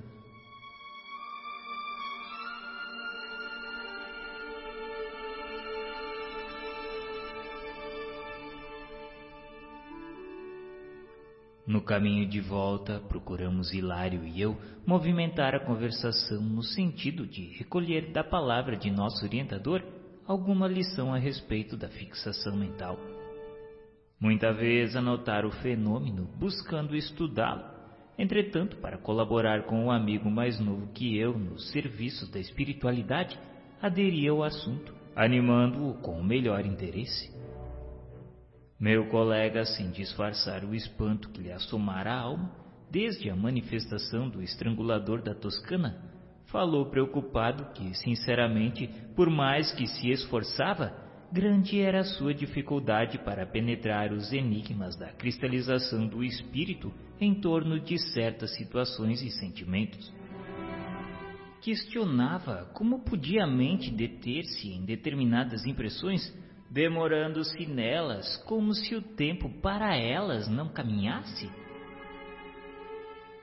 No 11.66 11.80
caminho 11.80 12.28
de 12.28 12.40
volta, 12.42 13.00
procuramos 13.08 13.72
Hilário 13.72 14.22
e 14.26 14.38
eu 14.38 14.54
movimentar 14.86 15.54
a 15.54 15.64
conversação 15.64 16.42
no 16.42 16.62
sentido 16.62 17.26
de 17.26 17.56
recolher 17.56 18.12
da 18.12 18.22
palavra 18.22 18.76
de 18.76 18.90
nosso 18.90 19.24
orientador 19.24 19.82
alguma 20.26 20.66
lição 20.66 21.14
a 21.14 21.18
respeito 21.18 21.76
da 21.76 21.88
fixação 21.88 22.56
mental. 22.56 22.98
Muita 24.18 24.52
vez 24.52 24.96
anotar 24.96 25.44
o 25.44 25.50
fenômeno 25.50 26.28
buscando 26.38 26.96
estudá-lo. 26.96 27.64
Entretanto, 28.18 28.76
para 28.78 28.96
colaborar 28.96 29.64
com 29.64 29.84
um 29.84 29.90
amigo 29.90 30.30
mais 30.30 30.58
novo 30.58 30.88
que 30.88 31.16
eu 31.18 31.38
nos 31.38 31.70
serviços 31.70 32.30
da 32.30 32.40
espiritualidade, 32.40 33.38
aderi 33.80 34.26
ao 34.26 34.42
assunto, 34.42 34.94
animando-o 35.14 35.94
com 36.00 36.18
o 36.18 36.24
melhor 36.24 36.64
interesse. 36.64 37.30
Meu 38.80 39.06
colega, 39.08 39.64
sem 39.64 39.90
disfarçar 39.90 40.64
o 40.64 40.74
espanto 40.74 41.28
que 41.28 41.42
lhe 41.42 41.52
assomara 41.52 42.10
a 42.10 42.20
alma, 42.20 42.50
desde 42.90 43.28
a 43.28 43.36
manifestação 43.36 44.28
do 44.28 44.42
estrangulador 44.42 45.22
da 45.22 45.34
Toscana, 45.34 46.15
falou 46.46 46.86
preocupado 46.86 47.72
que, 47.74 47.94
sinceramente, 47.94 48.88
por 49.14 49.28
mais 49.30 49.72
que 49.72 49.86
se 49.86 50.10
esforçava, 50.10 50.92
grande 51.32 51.80
era 51.80 52.00
a 52.00 52.04
sua 52.04 52.32
dificuldade 52.32 53.18
para 53.18 53.46
penetrar 53.46 54.12
os 54.12 54.32
enigmas 54.32 54.96
da 54.96 55.08
cristalização 55.08 56.06
do 56.06 56.22
espírito 56.22 56.92
em 57.20 57.34
torno 57.34 57.80
de 57.80 57.98
certas 57.98 58.54
situações 58.56 59.22
e 59.22 59.30
sentimentos. 59.30 60.12
Questionava 61.60 62.70
como 62.72 63.00
podia 63.00 63.44
a 63.44 63.46
mente 63.46 63.90
deter-se 63.90 64.68
em 64.68 64.84
determinadas 64.84 65.66
impressões 65.66 66.32
demorando-se 66.70 67.66
nelas 67.66 68.36
como 68.44 68.74
se 68.74 68.94
o 68.94 69.02
tempo 69.02 69.48
para 69.60 69.96
elas 69.96 70.48
não 70.48 70.68
caminhasse? 70.68 71.50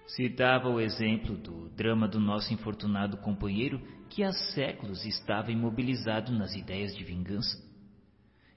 Citava 0.07 0.69
o 0.69 0.79
exemplo 0.79 1.35
do 1.37 1.69
drama 1.69 2.07
do 2.07 2.19
nosso 2.19 2.53
infortunado 2.53 3.17
companheiro 3.17 3.81
que 4.09 4.23
há 4.23 4.31
séculos 4.31 5.05
estava 5.05 5.51
imobilizado 5.51 6.31
nas 6.31 6.53
ideias 6.55 6.95
de 6.95 7.03
vingança. 7.03 7.57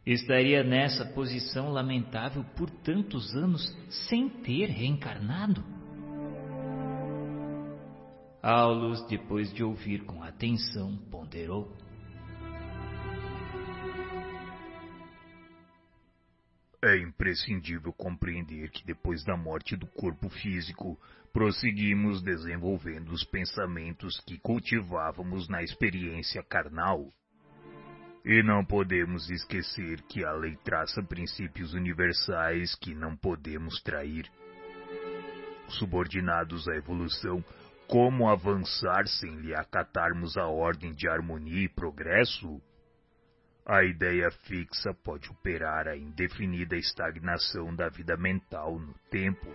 Estaria 0.05 0.63
nessa 0.63 1.05
posição 1.05 1.71
lamentável 1.71 2.45
por 2.57 2.71
tantos 2.71 3.35
anos 3.35 3.77
sem 4.09 4.29
ter 4.29 4.67
reencarnado? 4.67 5.65
Aulus, 8.43 9.05
depois 9.09 9.53
de 9.53 9.65
ouvir 9.65 10.05
com 10.05 10.23
atenção, 10.23 10.97
ponderou. 11.11 11.77
É 16.87 16.97
imprescindível 16.99 17.93
compreender 17.93 18.71
que 18.71 18.87
depois 18.87 19.25
da 19.25 19.37
morte 19.37 19.75
do 19.75 19.89
corpo 19.89 20.29
físico, 20.29 20.97
prosseguimos 21.33 22.23
desenvolvendo 22.23 23.11
os 23.11 23.25
pensamentos 23.25 24.21
que 24.21 24.39
cultivávamos 24.39 25.49
na 25.49 25.65
experiência 25.65 26.45
carnal. 26.45 27.13
E 28.25 28.41
não 28.41 28.65
podemos 28.65 29.29
esquecer 29.29 30.01
que 30.03 30.25
a 30.25 30.31
lei 30.31 30.57
traça 30.63 31.03
princípios 31.03 31.75
universais 31.75 32.77
que 32.77 32.95
não 32.95 33.17
podemos 33.17 33.83
trair. 33.83 34.31
Subordinados 35.71 36.69
à 36.69 36.77
evolução, 36.77 37.45
como 37.89 38.29
avançar 38.29 39.09
sem 39.09 39.35
lhe 39.41 39.57
acatarmos 39.57 40.37
a 40.37 40.47
ordem 40.47 40.95
de 40.95 41.09
harmonia 41.09 41.65
e 41.65 41.69
progresso? 41.69 42.63
A 43.69 43.83
ideia 43.83 44.31
fixa 44.31 44.95
pode 44.95 45.29
operar 45.29 45.89
a 45.89 45.97
indefinida 45.97 46.77
estagnação 46.77 47.75
da 47.75 47.89
vida 47.89 48.17
mental 48.17 48.79
no 48.79 48.95
tempo. 49.11 49.53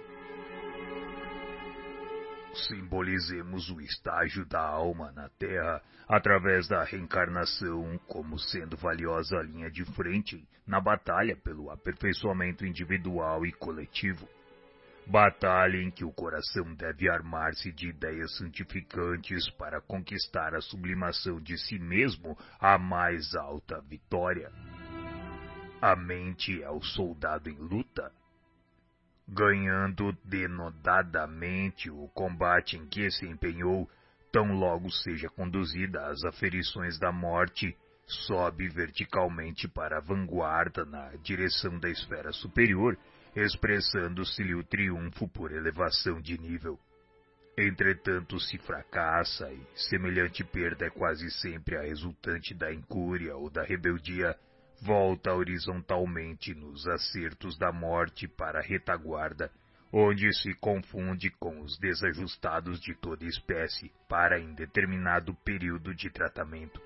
Simbolizemos 2.68 3.70
o 3.70 3.80
estágio 3.80 4.46
da 4.46 4.60
alma 4.60 5.14
na 5.14 5.30
Terra 5.30 5.82
através 6.10 6.68
da 6.68 6.84
reencarnação 6.84 7.98
como 8.06 8.38
sendo 8.38 8.76
valiosa 8.76 9.42
linha 9.44 9.72
de 9.72 9.86
frente 9.94 10.46
na 10.68 10.82
batalha 10.82 11.38
pelo 11.38 11.72
aperfeiçoamento 11.72 12.66
individual 12.66 13.46
e 13.46 13.54
coletivo. 13.54 14.28
Batalha 15.08 15.78
em 15.78 15.92
que 15.92 16.06
o 16.06 16.12
coração 16.12 16.74
deve 16.76 17.10
armar-se 17.10 17.72
de 17.72 17.90
ideias 17.90 18.38
santificantes 18.38 19.50
para 19.52 19.82
conquistar 19.82 20.56
a 20.56 20.62
sublimação 20.62 21.42
de 21.42 21.58
si 21.58 21.80
mesmo 21.80 22.38
à 22.60 22.78
mais 22.78 23.36
alta 23.36 23.82
vitória. 23.82 24.52
A 25.82 25.96
mente 25.96 26.62
é 26.62 26.70
o 26.70 26.82
soldado 26.82 27.50
em 27.50 27.58
luta, 27.58 28.12
ganhando 29.28 30.16
denodadamente 30.24 31.90
o 31.90 32.08
combate 32.10 32.78
em 32.78 32.86
que 32.86 33.10
se 33.10 33.26
empenhou, 33.26 33.90
tão 34.32 34.54
logo 34.54 34.90
seja 34.92 35.28
conduzida 35.30 36.06
às 36.08 36.24
aferições 36.24 37.00
da 37.00 37.12
morte, 37.12 37.76
sobe 38.06 38.70
verticalmente 38.70 39.68
para 39.68 39.98
a 39.98 40.02
vanguarda 40.02 40.86
na 40.86 41.16
direção 41.24 41.80
da 41.80 41.90
esfera 41.90 42.32
superior 42.32 42.98
expressando-se-lhe 43.36 44.56
o 44.56 44.64
triunfo 44.64 45.28
por 45.28 45.52
elevação 45.52 46.20
de 46.20 46.38
nível. 46.38 46.80
Entretanto, 47.58 48.40
se 48.40 48.58
fracassa, 48.58 49.52
e 49.52 49.62
semelhante 49.76 50.44
perda 50.44 50.86
é 50.86 50.90
quase 50.90 51.30
sempre 51.32 51.78
a 51.78 51.82
resultante 51.82 52.54
da 52.54 52.74
incúria 52.74 53.36
ou 53.36 53.50
da 53.50 53.64
rebeldia, 53.64 54.36
volta 54.82 55.34
horizontalmente 55.34 56.56
nos 56.56 56.88
acertos 56.88 57.58
da 57.58 57.72
morte 57.72 58.28
para 58.28 58.60
a 58.60 58.64
retaguarda, 58.64 59.52
onde 59.94 60.34
se 60.34 60.54
confunde 60.56 61.30
com 61.32 61.62
os 61.62 61.78
desajustados 61.78 62.80
de 62.80 62.96
toda 62.96 63.26
espécie 63.26 63.92
para 64.08 64.40
indeterminado 64.40 65.36
período 65.44 65.94
de 65.94 66.10
tratamento. 66.10 66.82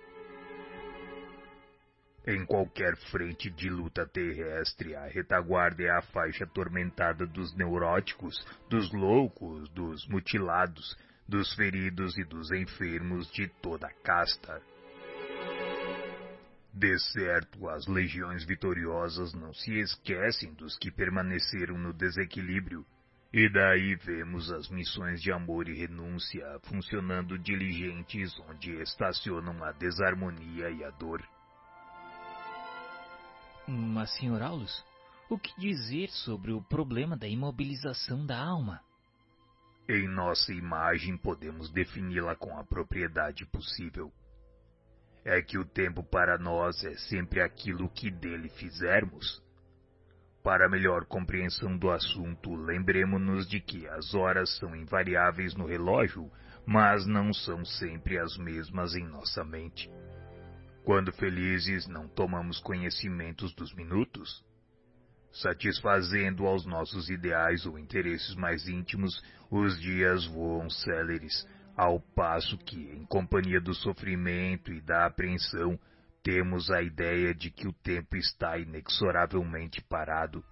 Em 2.27 2.43
qualquer 2.43 2.97
frente 3.11 3.51
de 3.51 3.69
luta 3.69 4.03
terrestre, 4.08 4.95
a 4.95 5.06
retaguarda 5.06 5.83
é 5.83 5.91
a 5.91 6.01
faixa 6.01 6.43
atormentada 6.43 7.24
dos 7.27 7.56
neuróticos, 7.56 8.43
dos 8.67 8.91
loucos, 8.91 9.69
dos 9.69 10.08
mutilados, 10.08 10.97
dos 11.27 11.53
feridos 11.53 12.17
e 12.17 12.24
dos 12.24 12.51
enfermos 12.51 13.31
de 13.31 13.47
toda 13.61 13.85
a 13.85 13.93
casta. 14.01 14.59
De 16.74 16.97
certo, 17.13 17.69
as 17.69 17.85
legiões 17.85 18.43
vitoriosas 18.43 19.31
não 19.35 19.53
se 19.53 19.79
esquecem 19.79 20.51
dos 20.56 20.75
que 20.79 20.90
permaneceram 20.90 21.77
no 21.77 21.93
desequilíbrio, 21.93 22.83
e 23.31 23.47
daí 23.49 23.95
vemos 23.97 24.51
as 24.51 24.67
missões 24.69 25.22
de 25.22 25.31
amor 25.31 25.69
e 25.69 25.75
renúncia 25.75 26.43
funcionando 26.63 27.38
diligentes 27.38 28.33
onde 28.49 28.81
estacionam 28.81 29.63
a 29.63 29.72
desarmonia 29.74 30.72
e 30.72 30.83
a 30.83 30.90
dor. 30.90 31.24
Mas, 33.67 34.12
Sr. 34.17 34.42
Aulus, 34.44 34.85
o 35.30 35.40
que 35.40 35.60
dizer 35.60 36.10
sobre 36.10 36.51
o 36.51 36.62
problema 36.62 37.17
da 37.17 37.28
imobilização 37.28 38.26
da 38.26 38.38
alma? 38.38 38.80
Em 39.88 40.08
nossa 40.08 40.53
imagem 40.53 41.17
podemos 41.17 41.72
defini-la 41.72 42.35
com 42.35 42.58
a 42.58 42.64
propriedade 42.64 43.46
possível. 43.46 44.12
É 45.24 45.42
que 45.42 45.58
o 45.58 45.65
tempo 45.65 46.03
para 46.03 46.38
nós 46.38 46.83
é 46.83 46.96
sempre 46.96 47.42
aquilo 47.42 47.90
que 47.90 48.12
dele 48.12 48.49
fizermos. 48.49 49.44
Para 50.44 50.69
melhor 50.69 51.06
compreensão 51.06 51.76
do 51.76 51.90
assunto, 51.90 52.53
lembremos-nos 52.53 53.48
de 53.48 53.60
que 53.60 53.88
as 53.88 54.14
horas 54.14 54.56
são 54.58 54.76
invariáveis 54.76 55.56
no 55.56 55.65
relógio, 55.65 56.31
mas 56.67 57.08
não 57.08 57.33
são 57.33 57.65
sempre 57.65 58.19
as 58.19 58.38
mesmas 58.38 58.94
em 58.96 59.08
nossa 59.08 59.44
mente. 59.44 59.90
Quando 60.85 61.12
felizes, 61.14 61.88
não 61.88 62.08
tomamos 62.08 62.60
conhecimentos 62.60 63.51
dos 63.56 63.74
minutos. 63.74 64.46
Satisfazendo 65.32 66.46
aos 66.46 66.64
nossos 66.64 67.10
ideais 67.10 67.66
ou 67.66 67.80
interesses 67.80 68.35
mais 68.35 68.68
íntimos, 68.68 69.19
os 69.50 69.80
dias 69.82 70.28
voam 70.28 70.69
céleres, 70.69 71.48
ao 71.76 72.00
passo 72.00 72.56
que, 72.60 72.78
em 72.92 73.03
companhia 73.03 73.60
do 73.60 73.74
sofrimento 73.74 74.72
e 74.72 74.80
da 74.80 75.08
apreensão, 75.08 75.80
temos 76.22 76.69
a 76.69 76.84
ideia 76.84 77.34
de 77.34 77.50
que 77.50 77.68
o 77.68 77.74
tempo 77.74 78.16
está 78.16 78.56
inexoravelmente 78.60 79.82
parado. 79.82 80.46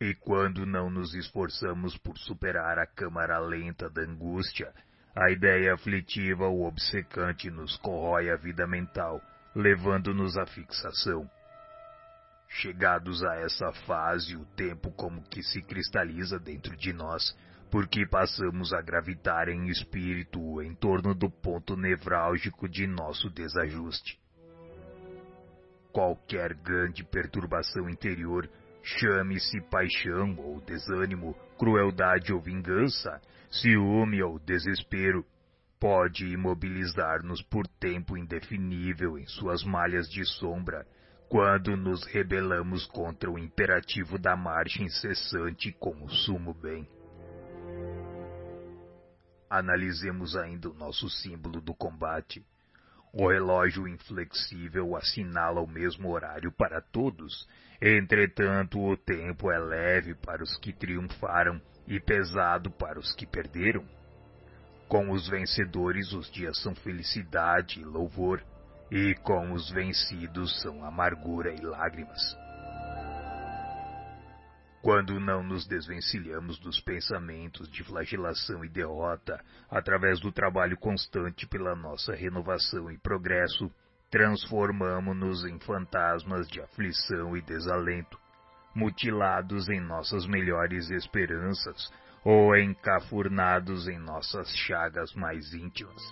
E 0.00 0.12
quando 0.12 0.66
não 0.66 0.90
nos 0.90 1.14
esforçamos 1.14 1.96
por 1.98 2.18
superar 2.18 2.80
a 2.80 2.86
câmara 2.86 3.38
lenta 3.38 3.88
da 3.88 4.02
angústia, 4.02 4.74
a 5.14 5.30
ideia 5.30 5.72
aflitiva 5.72 6.48
ou 6.48 6.66
obcecante 6.66 7.48
nos 7.48 7.76
corrói 7.76 8.28
a 8.28 8.36
vida 8.36 8.66
mental, 8.66 9.22
levando-nos 9.56 10.36
à 10.36 10.44
fixação. 10.44 11.28
Chegados 12.46 13.24
a 13.24 13.36
essa 13.36 13.72
fase, 13.86 14.36
o 14.36 14.44
tempo 14.54 14.92
como 14.92 15.22
que 15.22 15.42
se 15.42 15.62
cristaliza 15.62 16.38
dentro 16.38 16.76
de 16.76 16.92
nós, 16.92 17.34
porque 17.70 18.06
passamos 18.06 18.74
a 18.74 18.82
gravitar 18.82 19.48
em 19.48 19.68
espírito 19.68 20.62
em 20.62 20.74
torno 20.74 21.14
do 21.14 21.30
ponto 21.30 21.74
nevrálgico 21.74 22.68
de 22.68 22.86
nosso 22.86 23.30
desajuste. 23.30 24.20
Qualquer 25.90 26.52
grande 26.54 27.02
perturbação 27.02 27.88
interior, 27.88 28.48
chame-se 28.82 29.58
paixão 29.70 30.36
ou 30.38 30.60
desânimo, 30.60 31.34
crueldade 31.58 32.30
ou 32.30 32.42
vingança, 32.42 33.20
ciúme 33.50 34.22
ou 34.22 34.38
desespero, 34.38 35.24
pode 35.78 36.26
imobilizar-nos 36.26 37.42
por 37.42 37.66
tempo 37.66 38.16
indefinível 38.16 39.18
em 39.18 39.26
suas 39.26 39.62
malhas 39.62 40.08
de 40.08 40.24
sombra, 40.24 40.86
quando 41.28 41.76
nos 41.76 42.04
rebelamos 42.04 42.86
contra 42.86 43.30
o 43.30 43.38
imperativo 43.38 44.18
da 44.18 44.36
marcha 44.36 44.82
incessante 44.82 45.72
com 45.72 46.04
o 46.04 46.08
sumo 46.08 46.54
bem. 46.54 46.88
Analisemos 49.50 50.36
ainda 50.36 50.70
o 50.70 50.74
nosso 50.74 51.08
símbolo 51.08 51.60
do 51.60 51.74
combate. 51.74 52.44
O 53.12 53.28
relógio 53.28 53.88
inflexível 53.88 54.96
assinala 54.96 55.60
o 55.60 55.66
mesmo 55.66 56.10
horário 56.10 56.52
para 56.52 56.80
todos, 56.80 57.48
entretanto 57.80 58.78
o 58.78 58.96
tempo 58.96 59.50
é 59.50 59.58
leve 59.58 60.14
para 60.14 60.42
os 60.42 60.56
que 60.58 60.72
triunfaram 60.72 61.60
e 61.86 61.98
pesado 61.98 62.70
para 62.70 62.98
os 62.98 63.12
que 63.14 63.26
perderam. 63.26 63.95
Com 64.88 65.10
os 65.10 65.28
vencedores, 65.28 66.12
os 66.12 66.30
dias 66.30 66.60
são 66.62 66.74
felicidade 66.74 67.80
e 67.80 67.84
louvor, 67.84 68.42
e 68.90 69.14
com 69.16 69.52
os 69.52 69.68
vencidos 69.70 70.60
são 70.62 70.84
amargura 70.84 71.52
e 71.52 71.60
lágrimas. 71.60 72.36
Quando 74.80 75.18
não 75.18 75.42
nos 75.42 75.66
desvencilhamos 75.66 76.60
dos 76.60 76.80
pensamentos 76.80 77.68
de 77.68 77.82
flagelação 77.82 78.64
e 78.64 78.68
derrota, 78.68 79.42
através 79.68 80.20
do 80.20 80.30
trabalho 80.30 80.76
constante 80.76 81.44
pela 81.48 81.74
nossa 81.74 82.14
renovação 82.14 82.88
e 82.88 82.96
progresso, 82.96 83.68
transformamo-nos 84.08 85.44
em 85.44 85.58
fantasmas 85.58 86.46
de 86.46 86.60
aflição 86.60 87.36
e 87.36 87.42
desalento, 87.42 88.16
mutilados 88.72 89.68
em 89.68 89.80
nossas 89.80 90.24
melhores 90.26 90.88
esperanças, 90.90 91.90
ou 92.28 92.56
encafurnados 92.56 93.86
em 93.86 94.00
nossas 94.00 94.48
chagas 94.48 95.14
mais 95.14 95.54
íntimas. 95.54 96.02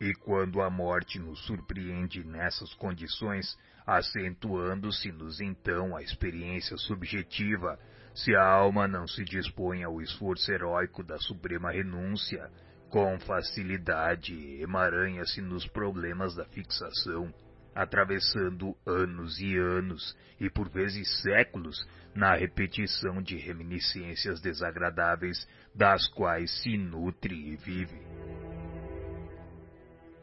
E 0.00 0.14
quando 0.14 0.62
a 0.62 0.70
morte 0.70 1.18
nos 1.18 1.38
surpreende 1.44 2.24
nessas 2.24 2.72
condições, 2.72 3.58
acentuando-se-nos 3.86 5.38
então 5.38 5.94
a 5.94 6.02
experiência 6.02 6.78
subjetiva, 6.78 7.78
se 8.14 8.34
a 8.34 8.42
alma 8.42 8.88
não 8.88 9.06
se 9.06 9.22
dispõe 9.22 9.84
ao 9.84 10.00
esforço 10.00 10.50
heróico 10.50 11.04
da 11.04 11.18
suprema 11.18 11.72
renúncia, 11.72 12.50
com 12.88 13.20
facilidade 13.20 14.62
emaranha-se 14.62 15.42
nos 15.42 15.66
problemas 15.66 16.34
da 16.34 16.46
fixação, 16.46 17.30
atravessando 17.74 18.74
anos 18.86 19.38
e 19.40 19.58
anos, 19.58 20.16
e 20.40 20.48
por 20.48 20.70
vezes 20.70 21.20
séculos, 21.20 21.86
na 22.14 22.34
repetição 22.34 23.22
de 23.22 23.36
reminiscências 23.36 24.40
desagradáveis 24.40 25.46
das 25.74 26.08
quais 26.08 26.50
se 26.62 26.76
nutre 26.76 27.34
e 27.34 27.56
vive. 27.56 28.00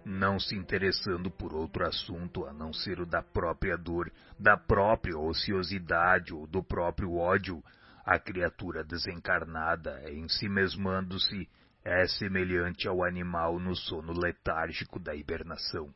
Não 0.06 0.40
se 0.40 0.56
interessando 0.56 1.30
por 1.30 1.54
outro 1.54 1.86
assunto 1.86 2.46
a 2.46 2.54
não 2.54 2.72
ser 2.72 3.00
o 3.00 3.06
da 3.06 3.22
própria 3.22 3.78
dor, 3.78 4.12
da 4.40 4.56
própria 4.56 5.18
ociosidade 5.18 6.34
ou 6.34 6.48
do 6.48 6.64
próprio 6.64 7.16
ódio, 7.16 7.62
a 8.06 8.18
criatura 8.18 8.86
desencarnada, 8.86 10.10
em 10.10 10.30
si 10.30 10.48
mesmando-se, 10.48 11.50
é 11.84 12.08
semelhante 12.08 12.88
ao 12.88 13.04
animal 13.04 13.60
no 13.60 13.76
sono 13.76 14.14
letárgico 14.14 14.98
da 15.00 15.14
hibernação 15.14 15.94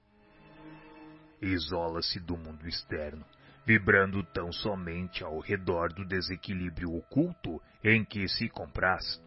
isola-se 1.41 2.19
do 2.19 2.37
mundo 2.37 2.67
externo, 2.67 3.25
vibrando 3.65 4.23
tão 4.23 4.51
somente 4.51 5.23
ao 5.23 5.39
redor 5.39 5.93
do 5.93 6.05
desequilíbrio 6.05 6.95
oculto 6.95 7.61
em 7.83 8.03
que 8.03 8.27
se 8.27 8.49
compraz. 8.49 9.21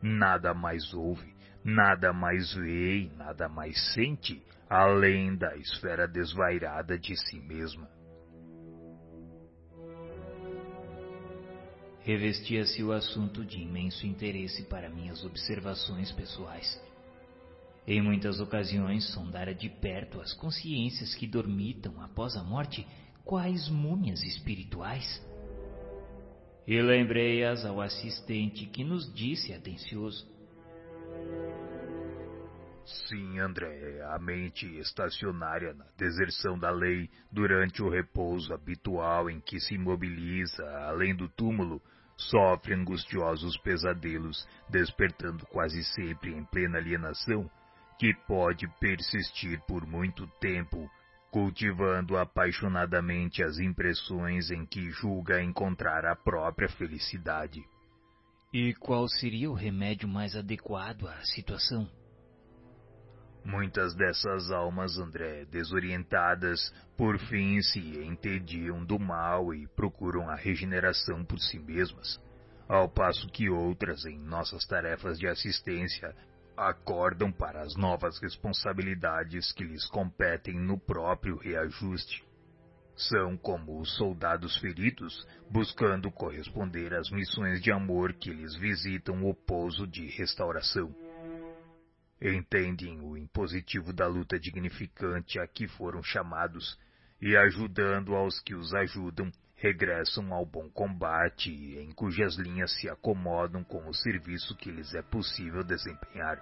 Nada 0.00 0.52
mais 0.52 0.92
ouve, 0.94 1.34
nada 1.64 2.12
mais 2.12 2.52
vê 2.54 3.02
e 3.02 3.10
nada 3.16 3.48
mais 3.48 3.92
sente, 3.92 4.42
além 4.68 5.36
da 5.36 5.56
esfera 5.56 6.08
desvairada 6.08 6.98
de 6.98 7.16
si 7.16 7.38
mesma. 7.40 7.88
Revestia-se 12.04 12.82
o 12.82 12.90
assunto 12.90 13.44
de 13.44 13.60
imenso 13.60 14.04
interesse 14.06 14.64
para 14.64 14.90
minhas 14.90 15.24
observações 15.24 16.10
pessoais. 16.10 16.82
Em 17.86 18.02
muitas 18.02 18.40
ocasiões, 18.40 19.12
sondara 19.12 19.54
de 19.54 19.68
perto 19.68 20.20
as 20.20 20.34
consciências 20.34 21.14
que 21.14 21.28
dormitam 21.28 22.02
após 22.02 22.36
a 22.36 22.42
morte, 22.42 22.84
quais 23.24 23.68
múmias 23.68 24.22
espirituais. 24.22 25.20
E 26.66 26.80
lembrei-as 26.80 27.64
ao 27.64 27.80
assistente 27.80 28.66
que 28.66 28.84
nos 28.84 29.12
disse 29.12 29.52
atencioso: 29.52 30.26
Sim, 32.84 33.38
André, 33.38 34.02
a 34.10 34.18
mente 34.18 34.66
estacionária 34.78 35.72
na 35.74 35.86
deserção 35.96 36.58
da 36.58 36.70
lei 36.70 37.08
durante 37.30 37.82
o 37.82 37.88
repouso 37.88 38.52
habitual 38.52 39.30
em 39.30 39.40
que 39.40 39.60
se 39.60 39.74
imobiliza 39.74 40.64
além 40.86 41.14
do 41.14 41.28
túmulo 41.28 41.80
sofre 42.16 42.74
angustiosos 42.74 43.56
pesadelos, 43.58 44.46
despertando 44.68 45.46
quase 45.46 45.82
sempre 45.84 46.32
em 46.32 46.44
plena 46.44 46.78
alienação 46.78 47.50
que 47.98 48.14
pode 48.26 48.66
persistir 48.80 49.60
por 49.66 49.86
muito 49.86 50.26
tempo, 50.40 50.90
cultivando 51.32 52.18
apaixonadamente 52.18 53.42
as 53.42 53.58
impressões 53.58 54.50
em 54.50 54.66
que 54.66 54.90
julga 54.90 55.42
encontrar 55.42 56.04
a 56.04 56.14
própria 56.14 56.68
felicidade. 56.68 57.64
E 58.52 58.74
qual 58.74 59.08
seria 59.08 59.50
o 59.50 59.54
remédio 59.54 60.06
mais 60.06 60.36
adequado 60.36 61.08
à 61.08 61.24
situação? 61.24 61.88
Muitas 63.42 63.94
dessas 63.94 64.50
almas, 64.50 64.98
André, 64.98 65.46
desorientadas, 65.46 66.60
por 66.98 67.18
fim 67.18 67.62
se 67.62 67.80
entediam 68.04 68.84
do 68.84 68.98
mal 68.98 69.54
e 69.54 69.66
procuram 69.68 70.28
a 70.28 70.36
regeneração 70.36 71.24
por 71.24 71.40
si 71.40 71.58
mesmas, 71.58 72.20
ao 72.68 72.90
passo 72.90 73.26
que 73.28 73.48
outras, 73.48 74.04
em 74.04 74.18
nossas 74.18 74.66
tarefas 74.66 75.18
de 75.18 75.26
assistência, 75.26 76.14
acordam 76.68 77.32
para 77.32 77.62
as 77.62 77.76
novas 77.76 78.18
responsabilidades 78.20 79.52
que 79.52 79.64
lhes 79.64 79.86
competem 79.86 80.58
no 80.58 80.78
próprio 80.78 81.36
reajuste. 81.36 82.24
São 82.94 83.36
como 83.36 83.80
os 83.80 83.96
soldados 83.96 84.56
feridos 84.58 85.26
buscando 85.50 86.10
corresponder 86.10 86.94
às 86.94 87.10
missões 87.10 87.60
de 87.60 87.72
amor 87.72 88.12
que 88.12 88.32
lhes 88.32 88.54
visitam 88.56 89.24
o 89.24 89.34
pouso 89.34 89.86
de 89.86 90.06
restauração. 90.06 90.94
Entendem 92.20 93.00
o 93.00 93.16
impositivo 93.16 93.92
da 93.92 94.06
luta 94.06 94.38
dignificante 94.38 95.40
a 95.40 95.46
que 95.46 95.66
foram 95.66 96.02
chamados 96.02 96.78
e, 97.20 97.36
ajudando 97.36 98.14
aos 98.14 98.38
que 98.40 98.54
os 98.54 98.72
ajudam, 98.74 99.30
regressam 99.62 100.34
ao 100.34 100.44
bom 100.44 100.68
combate, 100.68 101.52
em 101.78 101.92
cujas 101.92 102.34
linhas 102.36 102.72
se 102.80 102.88
acomodam 102.88 103.62
com 103.62 103.88
o 103.88 103.94
serviço 103.94 104.56
que 104.56 104.72
lhes 104.72 104.92
é 104.92 105.02
possível 105.02 105.62
desempenhar. 105.62 106.36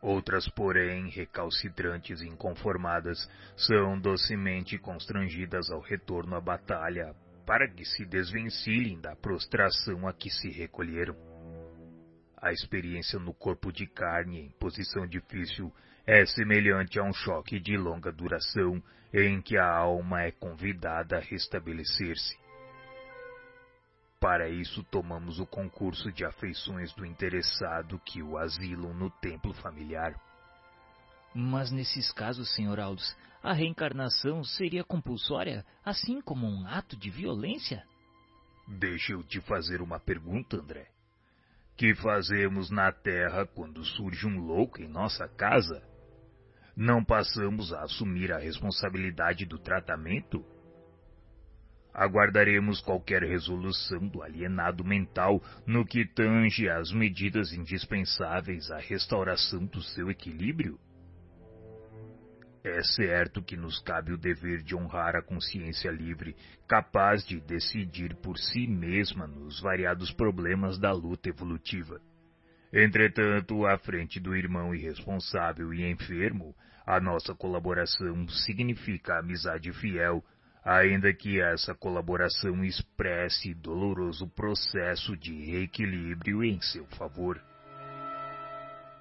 Outras, 0.00 0.48
porém, 0.50 1.08
recalcitrantes 1.08 2.20
e 2.20 2.28
inconformadas, 2.28 3.28
são 3.56 3.98
docemente 3.98 4.78
constrangidas 4.78 5.68
ao 5.68 5.80
retorno 5.80 6.36
à 6.36 6.40
batalha, 6.40 7.12
para 7.44 7.68
que 7.68 7.84
se 7.84 8.06
desvencilhem 8.06 9.00
da 9.00 9.16
prostração 9.16 10.06
a 10.06 10.12
que 10.12 10.30
se 10.30 10.50
recolheram. 10.50 11.16
A 12.40 12.52
experiência 12.52 13.18
no 13.18 13.34
corpo 13.34 13.72
de 13.72 13.86
carne 13.88 14.42
em 14.42 14.50
posição 14.60 15.08
difícil 15.08 15.72
é 16.06 16.26
semelhante 16.26 16.98
a 16.98 17.02
um 17.02 17.12
choque 17.12 17.58
de 17.58 17.76
longa 17.76 18.12
duração 18.12 18.82
em 19.12 19.40
que 19.40 19.56
a 19.56 19.66
alma 19.66 20.22
é 20.22 20.30
convidada 20.30 21.16
a 21.16 21.20
restabelecer-se. 21.20 22.36
Para 24.20 24.48
isso, 24.48 24.82
tomamos 24.84 25.38
o 25.38 25.46
concurso 25.46 26.10
de 26.10 26.24
afeições 26.24 26.92
do 26.94 27.04
interessado 27.04 28.00
que 28.04 28.22
o 28.22 28.38
asilam 28.38 28.92
no 28.94 29.10
templo 29.10 29.52
familiar. 29.54 30.14
Mas 31.34 31.70
nesses 31.70 32.10
casos, 32.12 32.54
Sr. 32.54 32.80
Aldous, 32.80 33.16
a 33.42 33.52
reencarnação 33.52 34.42
seria 34.42 34.82
compulsória, 34.82 35.64
assim 35.84 36.20
como 36.20 36.46
um 36.46 36.66
ato 36.66 36.96
de 36.96 37.10
violência? 37.10 37.84
Deixa 38.66 39.12
eu 39.12 39.22
te 39.22 39.40
fazer 39.42 39.82
uma 39.82 40.00
pergunta, 40.00 40.56
André. 40.56 40.88
Que 41.76 41.94
fazemos 41.94 42.70
na 42.70 42.90
Terra 42.92 43.46
quando 43.46 43.84
surge 43.84 44.26
um 44.26 44.38
louco 44.38 44.80
em 44.80 44.88
nossa 44.88 45.28
casa? 45.28 45.93
Não 46.76 47.04
passamos 47.04 47.72
a 47.72 47.82
assumir 47.82 48.32
a 48.32 48.38
responsabilidade 48.38 49.46
do 49.46 49.58
tratamento? 49.58 50.44
Aguardaremos 51.92 52.80
qualquer 52.80 53.22
resolução 53.22 54.08
do 54.08 54.20
alienado 54.22 54.84
mental 54.84 55.40
no 55.64 55.84
que 55.84 56.04
tange 56.04 56.68
às 56.68 56.90
medidas 56.92 57.52
indispensáveis 57.52 58.70
à 58.70 58.78
restauração 58.78 59.64
do 59.66 59.80
seu 59.80 60.10
equilíbrio? 60.10 60.78
É 62.64 62.82
certo 62.82 63.42
que 63.42 63.56
nos 63.56 63.78
cabe 63.80 64.12
o 64.12 64.16
dever 64.16 64.62
de 64.62 64.74
honrar 64.74 65.14
a 65.14 65.22
consciência 65.22 65.90
livre, 65.90 66.34
capaz 66.66 67.24
de 67.24 67.38
decidir 67.38 68.16
por 68.16 68.38
si 68.38 68.66
mesma 68.66 69.26
nos 69.26 69.60
variados 69.60 70.10
problemas 70.10 70.78
da 70.78 70.90
luta 70.90 71.28
evolutiva. 71.28 72.00
Entretanto, 72.76 73.64
à 73.64 73.78
frente 73.78 74.18
do 74.18 74.34
irmão 74.34 74.74
irresponsável 74.74 75.72
e 75.72 75.88
enfermo, 75.88 76.52
a 76.84 76.98
nossa 76.98 77.32
colaboração 77.32 78.26
significa 78.28 79.20
amizade 79.20 79.72
fiel, 79.74 80.24
ainda 80.64 81.14
que 81.14 81.40
essa 81.40 81.72
colaboração 81.72 82.64
expresse 82.64 83.54
doloroso 83.54 84.26
processo 84.26 85.16
de 85.16 85.32
reequilíbrio 85.32 86.42
em 86.42 86.60
seu 86.60 86.84
favor. 86.86 87.40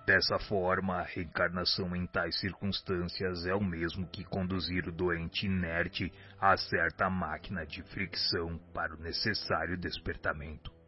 Dessa 0.06 0.38
forma, 0.38 1.00
a 1.00 1.04
reencarnação 1.04 1.96
em 1.96 2.06
tais 2.06 2.40
circunstâncias 2.40 3.48
é 3.48 3.56
o 3.56 3.64
mesmo 3.64 4.06
que 4.06 4.24
conduzir 4.24 4.88
o 4.88 4.92
doente 4.92 5.48
inerte 5.48 6.14
a 6.40 6.56
certa 6.58 7.10
máquina 7.10 7.66
de 7.66 7.82
fricção 7.82 8.60
para 8.72 8.94
o 8.94 9.00
necessário 9.00 9.76
despertamento. 9.76 10.83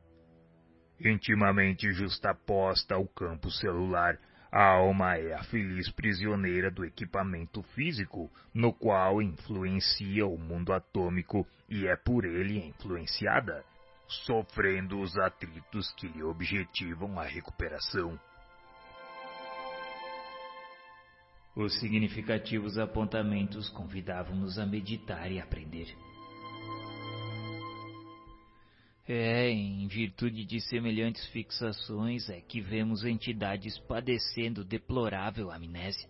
Intimamente 0.99 1.92
justaposta 1.92 2.95
ao 2.95 3.06
campo 3.08 3.51
celular, 3.51 4.17
a 4.51 4.63
alma 4.63 5.17
é 5.17 5.33
a 5.33 5.44
feliz 5.44 5.92
prisioneira 5.92 6.72
do 6.72 6.85
equipamento 6.85 7.61
físico, 7.61 8.31
no 8.53 8.72
qual 8.72 9.22
influencia 9.22 10.26
o 10.26 10.38
mundo 10.38 10.72
atômico 10.72 11.45
e 11.69 11.85
é 11.88 11.95
por 11.97 12.24
ele 12.24 12.60
influenciada, 12.60 13.65
sofrendo 14.08 15.01
os 15.01 15.17
atritos 15.17 15.92
que 15.95 16.08
lhe 16.08 16.24
objetivam 16.24 17.19
a 17.19 17.24
recuperação. 17.24 18.17
Os 21.53 21.78
significativos 21.79 22.78
apontamentos 22.78 23.69
convidavam-nos 23.69 24.58
a 24.58 24.65
meditar 24.65 25.29
e 25.31 25.40
aprender. 25.40 25.94
É, 29.07 29.51
em 29.51 29.88
virtude 29.88 30.43
de 30.45 30.59
semelhantes 30.61 31.23
fixações 31.27 32.27
é 32.27 32.41
que 32.41 32.59
vemos 32.59 33.05
entidades 33.05 33.77
padecendo 33.77 34.65
deplorável 34.65 35.51
amnésia. 35.51 36.09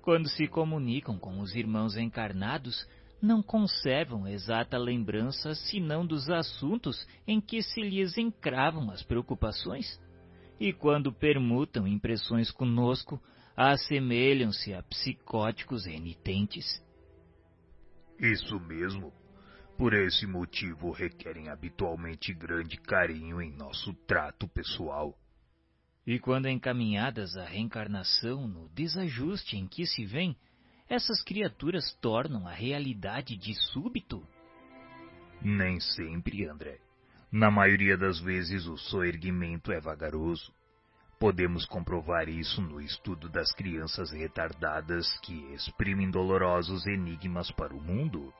Quando 0.00 0.26
se 0.28 0.48
comunicam 0.48 1.18
com 1.18 1.40
os 1.40 1.54
irmãos 1.54 1.98
encarnados, 1.98 2.88
não 3.20 3.42
conservam 3.42 4.26
exata 4.26 4.78
lembrança 4.78 5.54
senão 5.54 6.06
dos 6.06 6.30
assuntos 6.30 7.06
em 7.26 7.38
que 7.38 7.62
se 7.62 7.82
lhes 7.82 8.16
encravam 8.16 8.90
as 8.90 9.02
preocupações. 9.02 10.00
E 10.58 10.72
quando 10.72 11.12
permutam 11.12 11.86
impressões 11.86 12.50
conosco, 12.50 13.20
assemelham-se 13.54 14.72
a 14.72 14.82
psicóticos 14.82 15.84
renitentes. 15.84 16.82
Isso 18.18 18.58
mesmo, 18.60 19.12
por 19.80 19.94
esse 19.94 20.26
motivo, 20.26 20.90
requerem 20.90 21.48
habitualmente 21.48 22.34
grande 22.34 22.76
carinho 22.76 23.40
em 23.40 23.50
nosso 23.50 23.94
trato 24.06 24.46
pessoal. 24.46 25.18
E 26.06 26.18
quando 26.18 26.50
encaminhadas 26.50 27.34
à 27.34 27.46
reencarnação 27.46 28.46
no 28.46 28.68
desajuste 28.74 29.56
em 29.56 29.66
que 29.66 29.86
se 29.86 30.04
vêm, 30.04 30.36
essas 30.86 31.24
criaturas 31.24 31.94
tornam 31.94 32.46
a 32.46 32.52
realidade 32.52 33.38
de 33.38 33.54
súbito? 33.54 34.22
Nem 35.40 35.80
sempre, 35.80 36.46
André. 36.46 36.78
Na 37.32 37.50
maioria 37.50 37.96
das 37.96 38.20
vezes, 38.20 38.66
o 38.66 38.76
soerguimento 38.76 39.72
é 39.72 39.80
vagaroso. 39.80 40.52
Podemos 41.18 41.64
comprovar 41.64 42.28
isso 42.28 42.60
no 42.60 42.82
estudo 42.82 43.30
das 43.30 43.50
crianças 43.54 44.10
retardadas 44.10 45.06
que 45.20 45.54
exprimem 45.54 46.10
dolorosos 46.10 46.86
enigmas 46.86 47.50
para 47.50 47.74
o 47.74 47.80
mundo. 47.80 48.30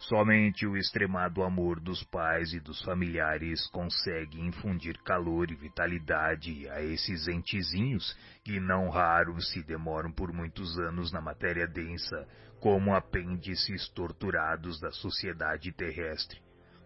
Somente 0.00 0.66
o 0.66 0.78
extremado 0.78 1.42
amor 1.42 1.78
dos 1.78 2.02
pais 2.04 2.54
e 2.54 2.58
dos 2.58 2.80
familiares 2.82 3.66
consegue 3.66 4.40
infundir 4.40 4.96
calor 5.02 5.50
e 5.50 5.54
vitalidade 5.54 6.66
a 6.70 6.80
esses 6.80 7.28
entezinhos 7.28 8.16
que 8.42 8.58
não 8.58 8.88
raro 8.88 9.38
se 9.42 9.62
demoram 9.62 10.10
por 10.10 10.32
muitos 10.32 10.78
anos 10.78 11.12
na 11.12 11.20
matéria 11.20 11.68
densa, 11.68 12.26
como 12.60 12.94
apêndices 12.94 13.90
torturados 13.90 14.80
da 14.80 14.90
sociedade 14.90 15.70
terrestre, 15.70 16.40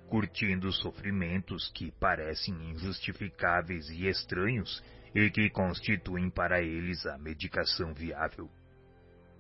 curtindo 0.09 0.73
sofrimentos 0.73 1.71
que 1.71 1.93
parecem 1.93 2.73
injustificáveis 2.73 3.89
e 3.91 4.09
estranhos 4.09 4.83
e 5.15 5.31
que 5.31 5.49
constituem 5.51 6.29
para 6.29 6.61
eles 6.61 7.07
a 7.07 7.17
medicação 7.17 7.95
viável. 7.95 8.51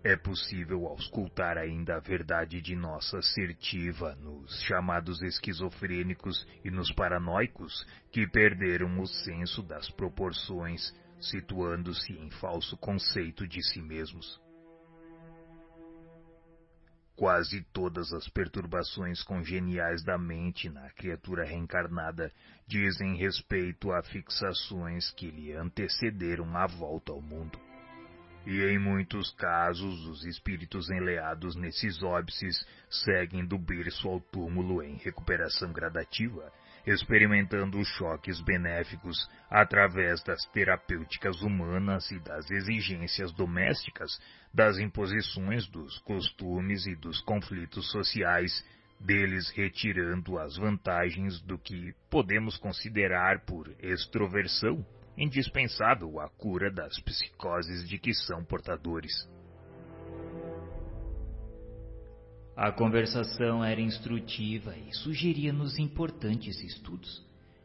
É 0.06 0.16
possível 0.16 0.86
auscultar 0.86 1.56
ainda 1.56 1.96
a 1.96 1.98
verdade 1.98 2.60
de 2.60 2.76
nossa 2.76 3.20
assertiva 3.20 4.14
nos 4.16 4.60
chamados 4.64 5.22
esquizofrênicos 5.22 6.46
e 6.62 6.70
nos 6.70 6.92
paranoicos 6.92 7.86
que 8.12 8.26
perderam 8.26 9.00
o 9.00 9.06
senso 9.06 9.62
das 9.62 9.88
proporções, 9.88 10.94
situando-se 11.18 12.12
em 12.12 12.30
falso 12.32 12.76
conceito 12.76 13.48
de 13.48 13.62
si 13.62 13.80
mesmos. 13.80 14.38
Quase 17.16 17.62
todas 17.72 18.12
as 18.12 18.28
perturbações 18.28 19.22
congeniais 19.22 20.04
da 20.04 20.18
mente 20.18 20.68
na 20.68 20.90
criatura 20.90 21.46
reencarnada 21.46 22.30
dizem 22.66 23.16
respeito 23.16 23.90
a 23.90 24.02
fixações 24.02 25.10
que 25.12 25.30
lhe 25.30 25.54
antecederam 25.54 26.54
a 26.54 26.66
volta 26.66 27.10
ao 27.10 27.22
mundo. 27.22 27.58
E 28.46 28.62
em 28.62 28.78
muitos 28.78 29.30
casos, 29.32 30.06
os 30.06 30.24
espíritos 30.26 30.90
enleados 30.90 31.56
nesses 31.56 32.02
óbices 32.02 32.54
seguem 32.90 33.46
do 33.46 33.58
berço 33.58 34.06
ao 34.06 34.20
túmulo 34.20 34.82
em 34.82 34.96
recuperação 34.96 35.72
gradativa, 35.72 36.52
experimentando 36.86 37.82
choques 37.82 38.42
benéficos 38.42 39.16
através 39.50 40.22
das 40.22 40.44
terapêuticas 40.52 41.40
humanas 41.40 42.10
e 42.10 42.18
das 42.20 42.50
exigências 42.50 43.32
domésticas, 43.32 44.20
das 44.52 44.78
imposições 44.78 45.66
dos 45.68 45.98
costumes 46.00 46.86
e 46.86 46.94
dos 46.94 47.22
conflitos 47.22 47.90
sociais, 47.90 48.62
deles 49.00 49.50
retirando 49.50 50.38
as 50.38 50.56
vantagens 50.58 51.40
do 51.40 51.58
que 51.58 51.94
podemos 52.10 52.58
considerar 52.58 53.40
por 53.46 53.74
extroversão 53.80 54.84
indispensável 55.16 56.20
à 56.20 56.28
cura 56.28 56.70
das 56.70 56.98
psicoses 57.00 57.88
de 57.88 57.98
que 57.98 58.12
são 58.14 58.44
portadores. 58.44 59.12
A 62.56 62.70
conversação 62.70 63.64
era 63.64 63.80
instrutiva 63.80 64.76
e 64.76 64.94
sugeria-nos 64.94 65.78
importantes 65.78 66.62
estudos. 66.62 67.24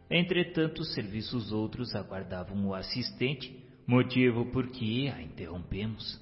Entretanto, 0.10 0.83
serviços 0.83 1.51
outros 1.51 1.96
aguardavam 1.96 2.65
o 2.67 2.74
assistente, 2.74 3.64
motivo 3.85 4.46
por 4.48 4.67
que 4.67 5.08
a 5.08 5.22
interrompemos. 5.22 6.19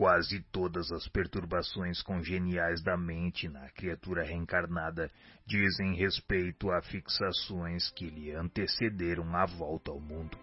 Quase 0.00 0.40
todas 0.50 0.90
as 0.92 1.06
perturbações 1.08 2.00
congeniais 2.00 2.82
da 2.82 2.96
mente 2.96 3.50
na 3.50 3.68
criatura 3.68 4.22
reencarnada 4.22 5.10
dizem 5.46 5.94
respeito 5.94 6.70
a 6.70 6.80
fixações 6.80 7.90
que 7.90 8.08
lhe 8.08 8.32
antecederam 8.32 9.36
a 9.36 9.44
volta 9.44 9.90
ao 9.90 10.00
mundo. 10.00 10.38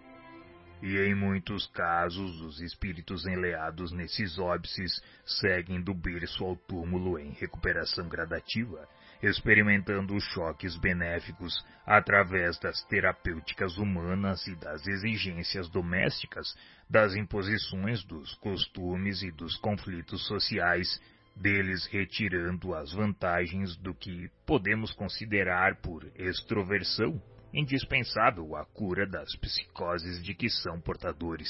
E 0.80 0.96
em 1.00 1.16
muitos 1.16 1.66
casos, 1.72 2.40
os 2.42 2.62
espíritos 2.62 3.26
enleados 3.26 3.92
nesses 3.92 4.38
óbices 4.38 5.02
seguem 5.26 5.82
do 5.82 5.96
berço 5.96 6.44
ao 6.44 6.56
túmulo 6.56 7.18
em 7.18 7.32
recuperação 7.32 8.08
gradativa, 8.08 8.88
experimentando 9.24 10.20
choques 10.22 10.78
benéficos 10.78 11.66
através 11.84 12.60
das 12.60 12.84
terapêuticas 12.84 13.76
humanas 13.80 14.46
e 14.46 14.56
das 14.56 14.86
exigências 14.86 15.68
domésticas, 15.68 16.56
das 16.90 17.16
imposições 17.16 18.04
dos 18.04 18.34
costumes 18.36 19.22
e 19.22 19.32
dos 19.32 19.58
conflitos 19.58 20.26
sociais, 20.26 21.00
deles 21.36 21.86
retirando 21.88 22.74
as 22.74 22.92
vantagens 22.94 23.76
do 23.78 23.94
que 23.94 24.30
podemos 24.46 24.92
considerar 24.94 25.82
por 25.82 26.10
extroversão 26.16 27.22
indispensável 27.54 28.56
à 28.56 28.66
cura 28.66 29.08
das 29.08 29.36
psicoses 29.36 30.24
de 30.24 30.34
que 30.34 30.50
são 30.50 30.80
portadores. 30.80 31.50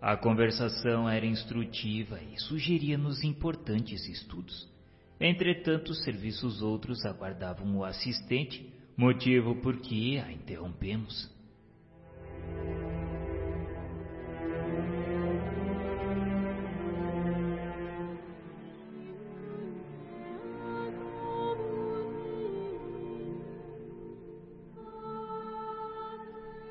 A 0.00 0.16
conversação 0.16 1.08
era 1.08 1.26
instrutiva 1.26 2.20
e 2.20 2.38
sugeria-nos 2.40 3.24
importantes 3.24 4.06
estudos. 4.06 4.70
Entretanto, 5.18 5.94
serviços 5.94 6.60
outros 6.60 7.04
aguardavam 7.04 7.78
o 7.78 7.84
assistente, 7.84 8.72
motivo 8.96 9.56
por 9.56 9.80
que 9.80 10.18
a 10.18 10.30
interrompemos. 10.30 11.34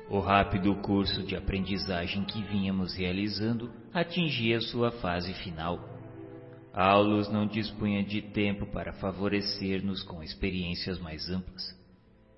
O 0.08 0.20
rápido 0.20 0.74
curso 0.76 1.22
de 1.24 1.36
aprendizagem 1.36 2.24
que 2.24 2.40
vínhamos 2.42 2.94
realizando 2.94 3.70
atingia 3.92 4.62
sua 4.62 4.90
fase 4.90 5.34
final. 5.34 5.78
Aulus 6.72 7.28
não 7.28 7.46
dispunha 7.46 8.02
de 8.02 8.22
tempo 8.22 8.64
para 8.64 8.94
favorecer-nos 8.94 10.02
com 10.02 10.22
experiências 10.22 10.98
mais 10.98 11.28
amplas. 11.28 11.85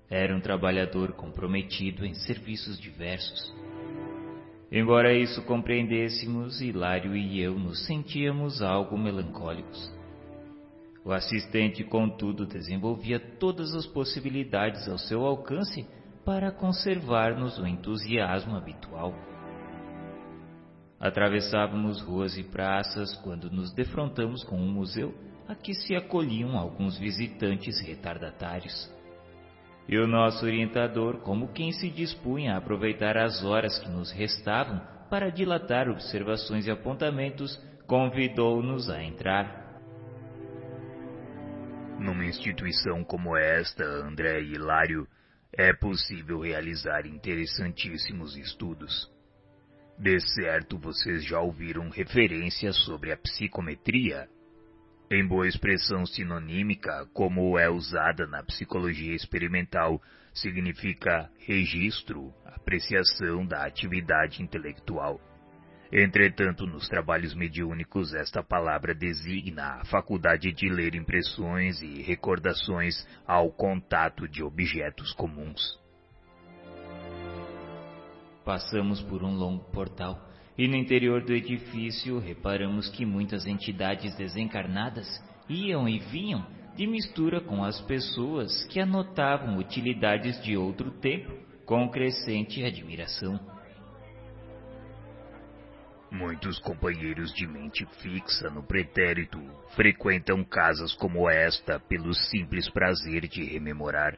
Era 0.09 0.35
um 0.35 0.41
trabalhador 0.41 1.13
comprometido 1.13 2.03
em 2.05 2.15
serviços 2.15 2.79
diversos. 2.79 3.53
Embora 4.71 5.13
isso 5.13 5.43
compreendêssemos, 5.43 6.61
Hilário 6.61 7.15
e 7.15 7.39
eu 7.39 7.57
nos 7.57 7.85
sentíamos 7.85 8.61
algo 8.61 8.97
melancólicos. 8.97 9.91
O 11.05 11.11
assistente, 11.11 11.83
contudo, 11.83 12.45
desenvolvia 12.45 13.19
todas 13.19 13.73
as 13.73 13.85
possibilidades 13.85 14.87
ao 14.87 14.97
seu 14.97 15.25
alcance 15.25 15.87
para 16.25 16.51
conservar-nos 16.51 17.57
o 17.57 17.65
entusiasmo 17.65 18.55
habitual. 18.55 19.13
Atravessávamos 20.99 22.01
ruas 22.01 22.37
e 22.37 22.43
praças 22.43 23.15
quando 23.17 23.49
nos 23.49 23.73
defrontamos 23.73 24.43
com 24.43 24.57
um 24.57 24.71
museu 24.71 25.15
a 25.47 25.55
que 25.55 25.73
se 25.73 25.95
acolhiam 25.95 26.57
alguns 26.57 26.97
visitantes 26.97 27.79
retardatários. 27.79 28.98
E 29.91 29.97
o 29.97 30.05
nosso 30.05 30.45
orientador, 30.45 31.17
como 31.21 31.51
quem 31.51 31.71
se 31.71 31.89
dispunha 31.89 32.53
a 32.53 32.57
aproveitar 32.57 33.17
as 33.17 33.43
horas 33.43 33.79
que 33.79 33.89
nos 33.89 34.11
restavam 34.11 34.79
para 35.09 35.31
dilatar 35.31 35.89
observações 35.89 36.67
e 36.67 36.71
apontamentos, 36.71 37.59
convidou-nos 37.87 38.87
a 38.87 39.03
entrar. 39.03 39.67
Numa 41.99 42.23
instituição 42.23 43.03
como 43.03 43.35
esta, 43.35 43.83
André 43.83 44.41
e 44.41 44.53
Hilário, 44.53 45.07
é 45.51 45.73
possível 45.73 46.41
realizar 46.41 47.07
interessantíssimos 47.07 48.37
estudos. 48.37 49.11
De 49.97 50.19
certo, 50.19 50.77
vocês 50.77 51.25
já 51.25 51.39
ouviram 51.39 51.89
referências 51.89 52.77
sobre 52.85 53.11
a 53.11 53.17
psicometria. 53.17 54.29
Em 55.11 55.25
boa 55.25 55.47
expressão 55.47 56.05
sinonímica, 56.05 57.07
como 57.15 57.57
é 57.57 57.67
usada 57.67 58.27
na 58.27 58.43
psicologia 58.43 59.15
experimental, 59.15 59.99
significa 60.31 61.27
registro, 61.39 62.31
apreciação 62.45 63.43
da 63.43 63.65
atividade 63.65 64.43
intelectual. 64.43 65.19
Entretanto, 65.91 66.67
nos 66.67 66.87
trabalhos 66.87 67.33
mediúnicos, 67.33 68.13
esta 68.13 68.43
palavra 68.43 68.93
designa 68.93 69.79
a 69.81 69.85
faculdade 69.85 70.53
de 70.53 70.69
ler 70.69 70.93
impressões 70.93 71.81
e 71.81 72.03
recordações 72.03 73.03
ao 73.25 73.51
contato 73.51 74.27
de 74.27 74.43
objetos 74.43 75.11
comuns. 75.13 75.79
Passamos 78.45 79.01
por 79.01 79.23
um 79.23 79.33
longo 79.33 79.63
portal 79.71 80.29
e 80.57 80.67
no 80.67 80.75
interior 80.75 81.23
do 81.23 81.33
edifício 81.33 82.19
reparamos 82.19 82.89
que 82.89 83.05
muitas 83.05 83.45
entidades 83.45 84.15
desencarnadas 84.15 85.07
iam 85.47 85.87
e 85.87 85.99
vinham 85.99 86.45
de 86.75 86.87
mistura 86.87 87.41
com 87.41 87.63
as 87.63 87.81
pessoas 87.81 88.65
que 88.65 88.79
anotavam 88.79 89.57
utilidades 89.57 90.41
de 90.43 90.55
outro 90.55 90.91
tempo 90.91 91.31
com 91.65 91.89
crescente 91.89 92.63
admiração. 92.63 93.39
Muitos 96.11 96.57
companheiros 96.59 97.31
de 97.33 97.45
mente 97.45 97.85
fixa 98.01 98.49
no 98.49 98.63
pretérito 98.63 99.39
frequentam 99.75 100.43
casas 100.43 100.93
como 100.95 101.29
esta 101.29 101.79
pelo 101.79 102.13
simples 102.13 102.67
prazer 102.69 103.27
de 103.27 103.43
rememorar. 103.43 104.17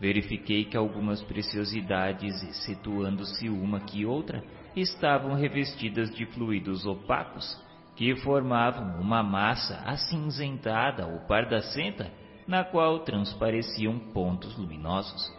Verifiquei 0.00 0.64
que 0.64 0.78
algumas 0.78 1.22
preciosidades, 1.22 2.42
excetuando-se 2.42 3.50
uma 3.50 3.80
que 3.80 4.06
outra, 4.06 4.42
estavam 4.74 5.34
revestidas 5.34 6.10
de 6.14 6.24
fluidos 6.24 6.86
opacos 6.86 7.62
que 7.96 8.16
formavam 8.16 8.98
uma 8.98 9.22
massa 9.22 9.76
acinzentada 9.84 11.06
ou 11.06 11.20
pardacenta 11.26 12.10
na 12.48 12.64
qual 12.64 13.00
transpareciam 13.00 13.98
pontos 14.14 14.56
luminosos. 14.56 15.30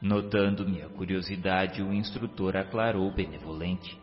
Notando 0.00 0.64
minha 0.64 0.88
curiosidade, 0.88 1.82
o 1.82 1.92
instrutor 1.92 2.56
aclarou 2.56 3.12
benevolente. 3.12 4.00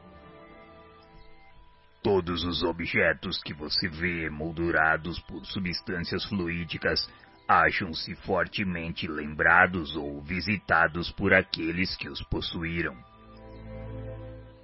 Todos 2.03 2.43
os 2.43 2.63
objetos 2.63 3.41
que 3.41 3.53
você 3.53 3.87
vê 3.87 4.29
moldurados 4.29 5.17
por 5.21 5.45
substâncias 5.45 6.25
fluídicas 6.25 6.99
acham-se 7.47 8.15
fortemente 8.15 9.07
lembrados 9.07 9.95
ou 9.95 10.21
visitados 10.21 11.11
por 11.11 11.33
aqueles 11.33 11.95
que 11.95 12.09
os 12.09 12.21
possuíram. 12.23 12.95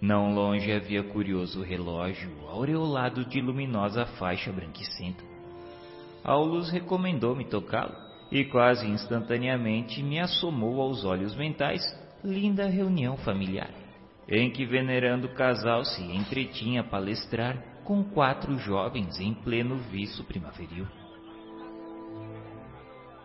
Não 0.01 0.33
longe 0.33 0.71
havia 0.71 1.03
curioso 1.03 1.61
relógio 1.61 2.31
aureolado 2.47 3.23
de 3.23 3.39
luminosa 3.39 4.05
faixa 4.17 4.51
branquicenta. 4.51 5.23
Aulus 6.23 6.71
recomendou-me 6.71 7.45
tocá-lo 7.45 7.95
e 8.31 8.45
quase 8.45 8.87
instantaneamente 8.87 10.01
me 10.01 10.19
assomou 10.19 10.81
aos 10.81 11.05
olhos 11.05 11.35
mentais 11.35 11.81
linda 12.23 12.67
reunião 12.67 13.15
familiar, 13.17 13.69
em 14.27 14.49
que 14.49 14.65
venerando 14.65 15.29
casal 15.29 15.83
se 15.85 16.01
entretinha 16.01 16.81
a 16.81 16.83
palestrar 16.83 17.57
com 17.83 18.03
quatro 18.03 18.57
jovens 18.57 19.19
em 19.19 19.33
pleno 19.33 19.77
viço 19.77 20.23
primaveril. 20.23 20.87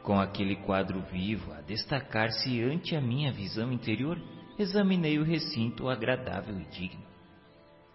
Com 0.06 0.21
aquele 0.21 0.55
quadro 0.55 1.01
vivo 1.10 1.53
a 1.53 1.60
destacar-se 1.60 2.62
ante 2.62 2.94
a 2.94 3.01
minha 3.01 3.33
visão 3.33 3.72
interior, 3.72 4.17
examinei 4.56 5.19
o 5.19 5.24
recinto 5.24 5.89
agradável 5.89 6.60
e 6.60 6.65
digno. 6.67 7.03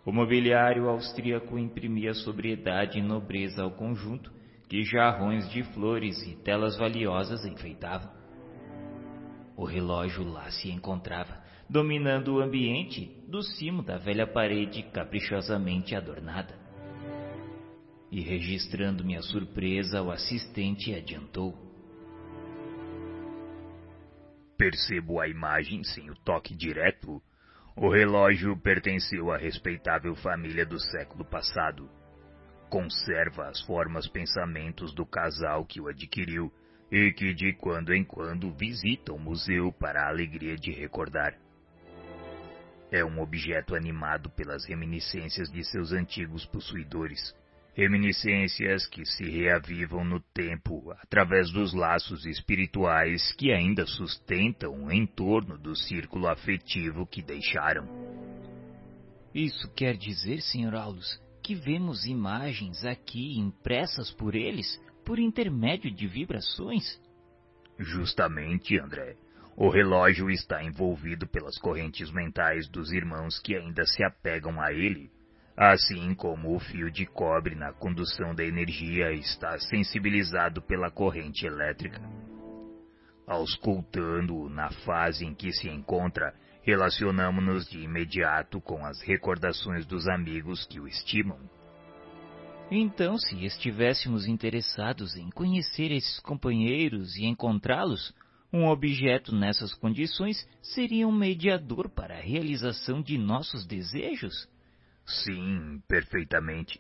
O 0.06 0.12
mobiliário 0.12 0.90
austríaco 0.90 1.58
imprimia 1.58 2.14
sobriedade 2.14 3.00
e 3.00 3.02
nobreza 3.02 3.64
ao 3.64 3.72
conjunto, 3.72 4.30
que 4.68 4.84
jarrões 4.84 5.50
de 5.52 5.64
flores 5.64 6.22
e 6.28 6.36
telas 6.36 6.78
valiosas 6.78 7.46
enfeitavam. 7.46 8.12
O 9.56 9.64
relógio 9.64 10.26
lá 10.26 10.52
se 10.52 10.70
encontrava, 10.70 11.42
dominando 11.70 12.36
o 12.36 12.42
ambiente 12.42 13.10
do 13.30 13.42
cimo 13.42 13.84
da 13.84 13.96
velha 13.96 14.28
parede 14.28 14.84
caprichosamente 14.84 15.96
adornada. 15.96 16.60
E 18.12 18.20
registrando 18.20 19.06
minha 19.06 19.22
surpresa, 19.22 20.02
o 20.02 20.12
assistente 20.12 20.94
adiantou. 20.94 21.71
Percebo 24.62 25.20
a 25.20 25.28
imagem 25.28 25.84
sem 25.84 26.12
o 26.12 26.16
toque 26.18 26.56
direto. 26.56 27.20
O 27.76 27.90
relógio 27.90 28.56
pertenceu 28.56 29.32
à 29.32 29.38
respeitável 29.38 30.16
família 30.16 30.64
do 30.64 30.80
século 30.80 31.26
passado 31.26 31.90
conserva 32.70 33.50
as 33.50 33.60
formas 33.64 34.08
pensamentos 34.08 34.94
do 34.94 35.04
casal 35.06 35.66
que 35.66 35.82
o 35.82 35.90
adquiriu 35.90 36.54
e 36.92 37.12
que 37.12 37.34
de 37.34 37.54
quando 37.54 37.92
em 37.92 38.04
quando 38.04 38.54
visita 38.54 39.12
o 39.12 39.20
museu 39.20 39.74
para 39.74 40.04
a 40.04 40.10
alegria 40.10 40.56
de 40.56 40.72
recordar. 40.72 41.36
É 42.92 43.04
um 43.04 43.20
objeto 43.20 43.76
animado 43.76 44.30
pelas 44.30 44.64
reminiscências 44.66 45.52
de 45.52 45.66
seus 45.66 45.92
antigos 45.92 46.46
possuidores. 46.46 47.36
Reminiscências 47.74 48.86
que 48.86 49.06
se 49.06 49.24
reavivam 49.24 50.04
no 50.04 50.20
tempo 50.20 50.92
através 51.02 51.50
dos 51.52 51.74
laços 51.74 52.26
espirituais 52.26 53.34
que 53.34 53.52
ainda 53.52 53.86
sustentam 53.86 54.92
em 54.92 55.06
torno 55.06 55.58
do 55.58 55.76
círculo 55.76 56.28
afetivo 56.28 57.08
que 57.08 57.22
deixaram. 57.22 57.88
Isso 59.34 59.74
quer 59.74 59.96
dizer, 59.96 60.42
Sr. 60.42 60.76
Aulus, 60.76 61.18
que 61.42 61.56
vemos 61.56 62.06
imagens 62.06 62.84
aqui 62.84 63.40
impressas 63.40 64.12
por 64.12 64.36
eles 64.36 64.78
por 65.06 65.18
intermédio 65.18 65.90
de 65.90 66.08
vibrações? 66.08 67.00
Justamente, 67.80 68.78
André. 68.78 69.16
O 69.56 69.70
relógio 69.70 70.30
está 70.30 70.64
envolvido 70.64 71.28
pelas 71.28 71.58
correntes 71.58 72.12
mentais 72.12 72.70
dos 72.70 72.92
irmãos 72.92 73.40
que 73.40 73.56
ainda 73.56 73.86
se 73.86 74.04
apegam 74.04 74.62
a 74.62 74.72
ele, 74.72 75.10
assim 75.64 76.16
como 76.16 76.56
o 76.56 76.60
fio 76.60 76.90
de 76.90 77.06
cobre 77.06 77.54
na 77.54 77.72
condução 77.72 78.34
da 78.34 78.44
energia 78.44 79.14
está 79.14 79.60
sensibilizado 79.60 80.60
pela 80.60 80.90
corrente 80.90 81.46
elétrica. 81.46 82.02
Auscultando-o 83.28 84.50
na 84.50 84.72
fase 84.72 85.24
em 85.24 85.36
que 85.36 85.52
se 85.52 85.70
encontra, 85.70 86.34
relacionamos-nos 86.64 87.70
de 87.70 87.78
imediato 87.78 88.60
com 88.60 88.84
as 88.84 89.00
recordações 89.02 89.86
dos 89.86 90.08
amigos 90.08 90.66
que 90.66 90.80
o 90.80 90.88
estimam. 90.88 91.38
Então, 92.72 93.16
se 93.20 93.46
estivéssemos 93.46 94.26
interessados 94.26 95.16
em 95.16 95.30
conhecer 95.30 95.92
esses 95.92 96.20
companheiros 96.22 97.16
e 97.18 97.26
encontrá-los, 97.26 98.16
um 98.52 98.68
objeto 98.68 99.36
nessas 99.36 99.76
condições 99.76 100.44
seria 100.60 101.08
um 101.08 101.12
mediador 101.12 101.88
para 101.88 102.18
a 102.18 102.22
realização 102.22 103.00
de 103.00 103.16
nossos 103.16 103.64
desejos? 103.68 104.50
Sim, 105.12 105.82
perfeitamente. 105.88 106.80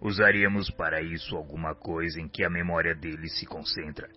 Usaríamos 0.00 0.70
para 0.70 1.00
isso 1.00 1.36
alguma 1.36 1.74
coisa 1.74 2.20
em 2.20 2.28
que 2.28 2.44
a 2.44 2.50
memória 2.50 2.94
dele 2.94 3.28
se 3.28 3.46
concentra. 3.46 4.08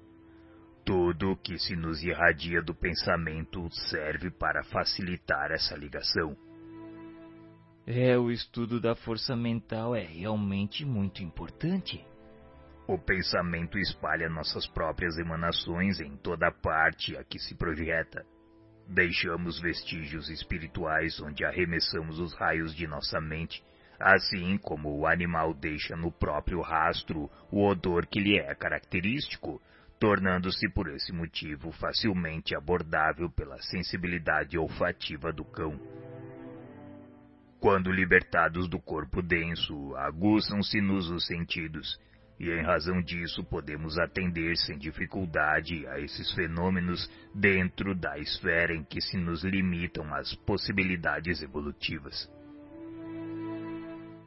Tudo 0.83 1.31
o 1.31 1.37
que 1.37 1.57
se 1.57 1.75
nos 1.75 2.03
irradia 2.03 2.61
do 2.61 2.75
pensamento 2.75 3.67
serve 3.89 4.29
para 4.29 4.63
facilitar 4.63 5.51
essa 5.51 5.75
ligação. 5.75 6.35
É, 7.87 8.17
o 8.17 8.31
estudo 8.31 8.81
da 8.81 8.95
força 8.95 9.35
mental 9.35 9.95
é 9.95 10.03
realmente 10.03 10.83
muito 10.83 11.23
importante. 11.23 12.05
O 12.87 12.97
pensamento 12.97 13.77
espalha 13.77 14.29
nossas 14.29 14.67
próprias 14.67 15.17
emanações 15.17 15.99
em 15.99 16.17
toda 16.17 16.51
parte 16.51 17.15
a 17.15 17.23
que 17.23 17.39
se 17.39 17.55
projeta. 17.55 18.25
Deixamos 18.87 19.59
vestígios 19.59 20.29
espirituais 20.29 21.19
onde 21.19 21.43
arremessamos 21.43 22.19
os 22.19 22.33
raios 22.35 22.75
de 22.75 22.85
nossa 22.85 23.19
mente, 23.19 23.63
assim 23.99 24.57
como 24.57 24.95
o 24.95 25.07
animal 25.07 25.53
deixa 25.53 25.95
no 25.95 26.11
próprio 26.11 26.61
rastro 26.61 27.29
o 27.51 27.65
odor 27.65 28.05
que 28.05 28.19
lhe 28.19 28.37
é 28.37 28.53
característico, 28.53 29.61
tornando-se 29.99 30.69
por 30.69 30.87
esse 30.89 31.11
motivo 31.11 31.71
facilmente 31.71 32.55
abordável 32.55 33.29
pela 33.29 33.57
sensibilidade 33.61 34.57
olfativa 34.57 35.31
do 35.31 35.43
cão. 35.43 35.79
Quando 37.59 37.91
libertados 37.91 38.69
do 38.69 38.79
corpo 38.79 39.21
denso, 39.23 39.95
aguçam-se-nos 39.95 41.09
os 41.09 41.25
sentidos, 41.25 41.99
e 42.39 42.49
em 42.49 42.61
razão 42.63 43.01
disso 43.01 43.43
podemos 43.43 43.97
atender 43.97 44.57
sem 44.57 44.77
dificuldade 44.77 45.87
a 45.87 45.99
esses 45.99 46.31
fenômenos 46.33 47.09
dentro 47.33 47.95
da 47.95 48.17
esfera 48.19 48.73
em 48.75 48.83
que 48.83 48.99
se 48.99 49.17
nos 49.17 49.43
limitam 49.43 50.13
as 50.13 50.33
possibilidades 50.35 51.41
evolutivas. 51.41 52.29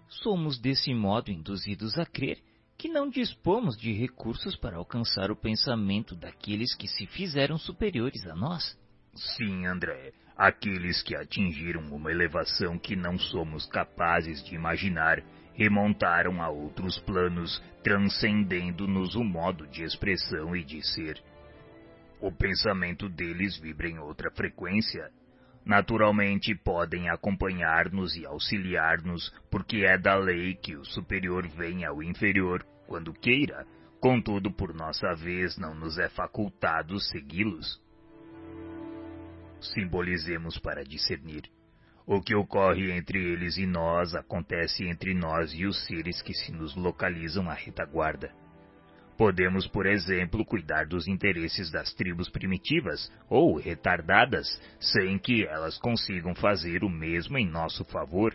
Somos 0.08 0.58
desse 0.58 0.94
modo 0.94 1.30
induzidos 1.30 1.98
a 1.98 2.06
crer 2.06 2.38
que 2.78 2.88
não 2.88 3.10
dispomos 3.10 3.76
de 3.76 3.92
recursos 3.92 4.56
para 4.56 4.76
alcançar 4.76 5.30
o 5.30 5.36
pensamento 5.36 6.14
daqueles 6.14 6.74
que 6.74 6.88
se 6.88 7.06
fizeram 7.06 7.58
superiores 7.58 8.24
a 8.26 8.34
nós. 8.34 8.78
Sim, 9.14 9.66
André, 9.66 10.12
aqueles 10.36 11.02
que 11.02 11.16
atingiram 11.16 11.82
uma 11.94 12.10
elevação 12.10 12.78
que 12.78 12.94
não 12.94 13.18
somos 13.18 13.66
capazes 13.66 14.42
de 14.44 14.54
imaginar 14.54 15.22
remontaram 15.58 16.40
a 16.40 16.48
outros 16.48 17.00
planos, 17.00 17.60
transcendendo-nos 17.82 19.16
o 19.16 19.24
modo 19.24 19.66
de 19.66 19.82
expressão 19.82 20.54
e 20.54 20.62
de 20.62 20.80
ser. 20.86 21.20
O 22.20 22.30
pensamento 22.30 23.08
deles 23.08 23.58
vibra 23.58 23.88
em 23.88 23.98
outra 23.98 24.30
frequência. 24.30 25.10
Naturalmente 25.66 26.54
podem 26.54 27.10
acompanhar-nos 27.10 28.16
e 28.16 28.24
auxiliar-nos, 28.24 29.34
porque 29.50 29.78
é 29.78 29.98
da 29.98 30.14
lei 30.14 30.54
que 30.54 30.76
o 30.76 30.84
superior 30.84 31.46
venha 31.48 31.88
ao 31.88 32.04
inferior 32.04 32.64
quando 32.86 33.12
queira, 33.12 33.66
contudo, 34.00 34.52
por 34.52 34.72
nossa 34.72 35.12
vez, 35.14 35.58
não 35.58 35.74
nos 35.74 35.98
é 35.98 36.08
facultado 36.08 37.00
segui-los. 37.00 37.82
Simbolizemos 39.60 40.56
para 40.56 40.84
discernir. 40.84 41.57
O 42.10 42.22
que 42.22 42.34
ocorre 42.34 42.90
entre 42.90 43.18
eles 43.18 43.58
e 43.58 43.66
nós 43.66 44.14
acontece 44.14 44.82
entre 44.88 45.12
nós 45.12 45.52
e 45.52 45.66
os 45.66 45.84
seres 45.84 46.22
que 46.22 46.32
se 46.32 46.50
nos 46.50 46.74
localizam 46.74 47.50
à 47.50 47.52
retaguarda. 47.52 48.32
Podemos, 49.18 49.66
por 49.66 49.84
exemplo, 49.84 50.42
cuidar 50.42 50.86
dos 50.86 51.06
interesses 51.06 51.70
das 51.70 51.92
tribos 51.92 52.30
primitivas 52.30 53.12
ou 53.28 53.58
retardadas, 53.58 54.58
sem 54.80 55.18
que 55.18 55.44
elas 55.44 55.76
consigam 55.76 56.34
fazer 56.34 56.82
o 56.82 56.88
mesmo 56.88 57.36
em 57.36 57.46
nosso 57.46 57.84
favor. 57.84 58.34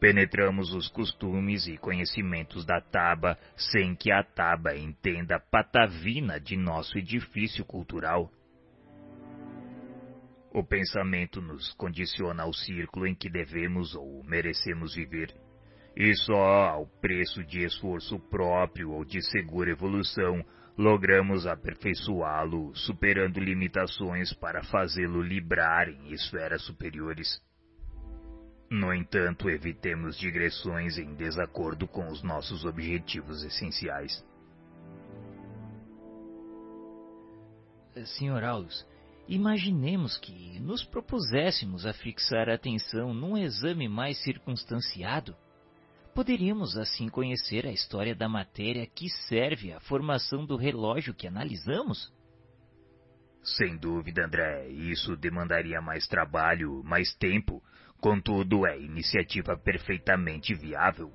Penetramos 0.00 0.74
os 0.74 0.88
costumes 0.88 1.68
e 1.68 1.78
conhecimentos 1.78 2.66
da 2.66 2.80
Taba 2.80 3.38
sem 3.56 3.94
que 3.94 4.10
a 4.10 4.24
Taba 4.24 4.76
entenda 4.76 5.36
a 5.36 5.40
patavina 5.40 6.40
de 6.40 6.56
nosso 6.56 6.98
edifício 6.98 7.64
cultural. 7.64 8.28
O 10.54 10.62
pensamento 10.62 11.40
nos 11.40 11.72
condiciona 11.74 12.42
ao 12.42 12.52
círculo 12.52 13.06
em 13.06 13.14
que 13.14 13.30
devemos 13.30 13.94
ou 13.94 14.22
merecemos 14.22 14.94
viver, 14.94 15.34
e 15.96 16.14
só 16.14 16.68
ao 16.68 16.86
preço 17.00 17.42
de 17.44 17.64
esforço 17.64 18.18
próprio 18.28 18.90
ou 18.90 19.02
de 19.02 19.22
segura 19.22 19.70
evolução 19.70 20.44
logramos 20.76 21.46
aperfeiçoá-lo, 21.46 22.74
superando 22.74 23.40
limitações 23.40 24.32
para 24.34 24.62
fazê-lo 24.64 25.22
librar 25.22 25.88
em 25.88 26.12
esferas 26.12 26.62
superiores. 26.64 27.40
No 28.70 28.92
entanto, 28.92 29.50
evitemos 29.50 30.18
digressões 30.18 30.98
em 30.98 31.14
desacordo 31.14 31.86
com 31.86 32.08
os 32.08 32.22
nossos 32.22 32.64
objetivos 32.64 33.42
essenciais. 33.42 34.22
Sr. 37.94 38.42
Aulus, 38.44 38.86
Imaginemos 39.28 40.18
que 40.18 40.58
nos 40.60 40.84
propuséssemos 40.84 41.86
a 41.86 41.92
fixar 41.92 42.48
a 42.48 42.54
atenção 42.54 43.14
num 43.14 43.36
exame 43.36 43.88
mais 43.88 44.18
circunstanciado. 44.22 45.36
Poderíamos 46.14 46.76
assim 46.76 47.08
conhecer 47.08 47.66
a 47.66 47.72
história 47.72 48.14
da 48.14 48.28
matéria 48.28 48.86
que 48.86 49.08
serve 49.28 49.72
à 49.72 49.80
formação 49.80 50.44
do 50.44 50.56
relógio 50.56 51.14
que 51.14 51.26
analisamos? 51.26 52.12
Sem 53.42 53.76
dúvida, 53.76 54.24
André, 54.24 54.68
isso 54.68 55.16
demandaria 55.16 55.80
mais 55.80 56.06
trabalho, 56.06 56.82
mais 56.84 57.14
tempo. 57.14 57.62
Contudo, 58.00 58.66
é 58.66 58.78
iniciativa 58.78 59.56
perfeitamente 59.56 60.54
viável. 60.54 61.12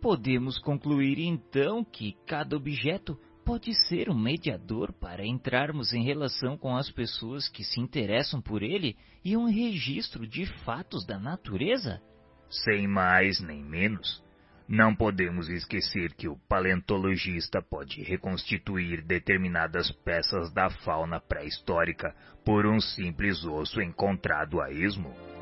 Podemos 0.00 0.58
concluir 0.58 1.18
então 1.18 1.84
que 1.84 2.16
cada 2.26 2.56
objeto 2.56 3.18
pode 3.46 3.72
ser 3.86 4.10
um 4.10 4.18
mediador 4.18 4.92
para 4.92 5.24
entrarmos 5.24 5.92
em 5.92 6.02
relação 6.02 6.58
com 6.58 6.76
as 6.76 6.90
pessoas 6.90 7.48
que 7.48 7.62
se 7.62 7.80
interessam 7.80 8.42
por 8.42 8.60
ele 8.60 8.96
e 9.24 9.36
um 9.36 9.44
registro 9.44 10.26
de 10.26 10.44
fatos 10.64 11.06
da 11.06 11.16
natureza? 11.16 12.02
Sem 12.50 12.88
mais 12.88 13.40
nem 13.40 13.62
menos. 13.62 14.20
Não 14.68 14.92
podemos 14.92 15.48
esquecer 15.48 16.12
que 16.14 16.26
o 16.26 16.36
paleontologista 16.48 17.62
pode 17.62 18.02
reconstituir 18.02 19.00
determinadas 19.06 19.92
peças 19.92 20.52
da 20.52 20.68
fauna 20.68 21.20
pré-histórica 21.20 22.16
por 22.44 22.66
um 22.66 22.80
simples 22.80 23.44
osso 23.44 23.80
encontrado 23.80 24.60
a 24.60 24.72
esmo. 24.72 25.35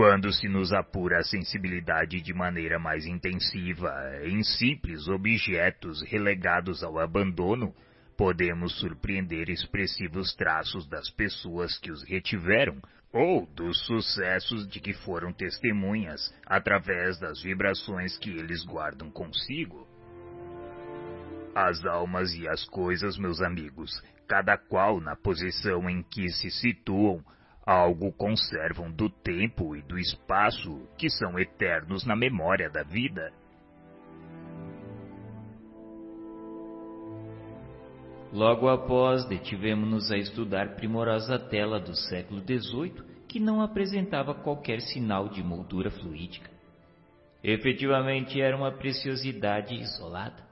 Quando 0.00 0.32
se 0.32 0.48
nos 0.48 0.72
apura 0.72 1.18
a 1.18 1.22
sensibilidade 1.22 2.22
de 2.22 2.32
maneira 2.32 2.78
mais 2.78 3.04
intensiva 3.04 3.92
em 4.24 4.42
simples 4.42 5.06
objetos 5.08 6.00
relegados 6.00 6.82
ao 6.82 6.98
abandono, 6.98 7.74
podemos 8.16 8.80
surpreender 8.80 9.50
expressivos 9.50 10.34
traços 10.34 10.88
das 10.88 11.10
pessoas 11.10 11.76
que 11.76 11.90
os 11.92 12.02
retiveram 12.02 12.80
ou 13.12 13.44
dos 13.54 13.78
sucessos 13.84 14.66
de 14.66 14.80
que 14.80 14.94
foram 14.94 15.34
testemunhas 15.34 16.34
através 16.46 17.20
das 17.20 17.42
vibrações 17.42 18.16
que 18.16 18.30
eles 18.30 18.64
guardam 18.64 19.10
consigo. 19.10 19.86
As 21.54 21.84
almas 21.84 22.32
e 22.32 22.48
as 22.48 22.64
coisas, 22.64 23.18
meus 23.18 23.42
amigos, 23.42 24.02
cada 24.26 24.56
qual 24.56 24.98
na 24.98 25.14
posição 25.14 25.90
em 25.90 26.02
que 26.02 26.30
se 26.30 26.50
situam, 26.50 27.22
algo 27.64 28.12
conservam 28.12 28.90
do 28.90 29.08
tempo 29.08 29.76
e 29.76 29.82
do 29.82 29.98
espaço 29.98 30.88
que 30.96 31.08
são 31.10 31.38
eternos 31.38 32.04
na 32.04 32.16
memória 32.16 32.68
da 32.70 32.82
vida. 32.82 33.32
Logo 38.32 38.68
após, 38.68 39.24
detivemos-nos 39.24 40.10
a 40.12 40.16
estudar 40.16 40.76
primorosa 40.76 41.38
tela 41.38 41.80
do 41.80 41.96
século 41.96 42.40
XVIII 42.40 43.02
que 43.26 43.40
não 43.40 43.60
apresentava 43.60 44.34
qualquer 44.34 44.80
sinal 44.80 45.28
de 45.28 45.42
moldura 45.42 45.90
fluídica. 45.90 46.50
Efetivamente 47.42 48.40
era 48.40 48.56
uma 48.56 48.70
preciosidade 48.70 49.74
isolada. 49.74 50.49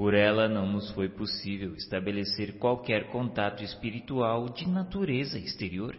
Por 0.00 0.14
ela 0.14 0.48
não 0.48 0.66
nos 0.66 0.90
foi 0.92 1.10
possível 1.10 1.74
estabelecer 1.74 2.56
qualquer 2.56 3.10
contato 3.10 3.62
espiritual 3.62 4.48
de 4.48 4.66
natureza 4.66 5.38
exterior. 5.38 5.94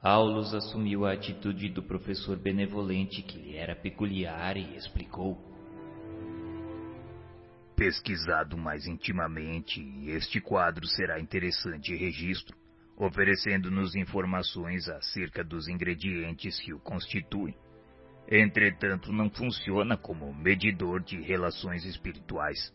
Aulus 0.00 0.54
assumiu 0.54 1.04
a 1.04 1.12
atitude 1.12 1.68
do 1.68 1.82
professor 1.82 2.38
benevolente 2.38 3.20
que 3.20 3.36
lhe 3.36 3.54
era 3.54 3.76
peculiar 3.76 4.56
e 4.56 4.76
explicou. 4.76 5.38
Pesquisado 7.76 8.56
mais 8.56 8.86
intimamente, 8.86 9.82
este 10.06 10.40
quadro 10.40 10.86
será 10.86 11.20
interessante 11.20 11.94
registro, 11.94 12.56
oferecendo-nos 12.96 13.94
informações 13.94 14.88
acerca 14.88 15.44
dos 15.44 15.68
ingredientes 15.68 16.58
que 16.60 16.72
o 16.72 16.78
constituem. 16.78 17.54
Entretanto, 18.30 19.12
não 19.12 19.28
funciona 19.28 19.96
como 19.96 20.34
medidor 20.34 21.02
de 21.02 21.20
relações 21.20 21.84
espirituais, 21.84 22.72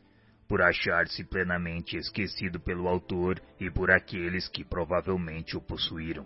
por 0.48 0.62
achar-se 0.62 1.24
plenamente 1.24 1.98
esquecido 1.98 2.60
pelo 2.60 2.88
autor 2.88 3.42
e 3.60 3.70
por 3.70 3.92
aqueles 3.92 4.48
que 4.48 4.64
provavelmente 4.64 5.58
o 5.58 5.62
possuíram. 5.62 6.26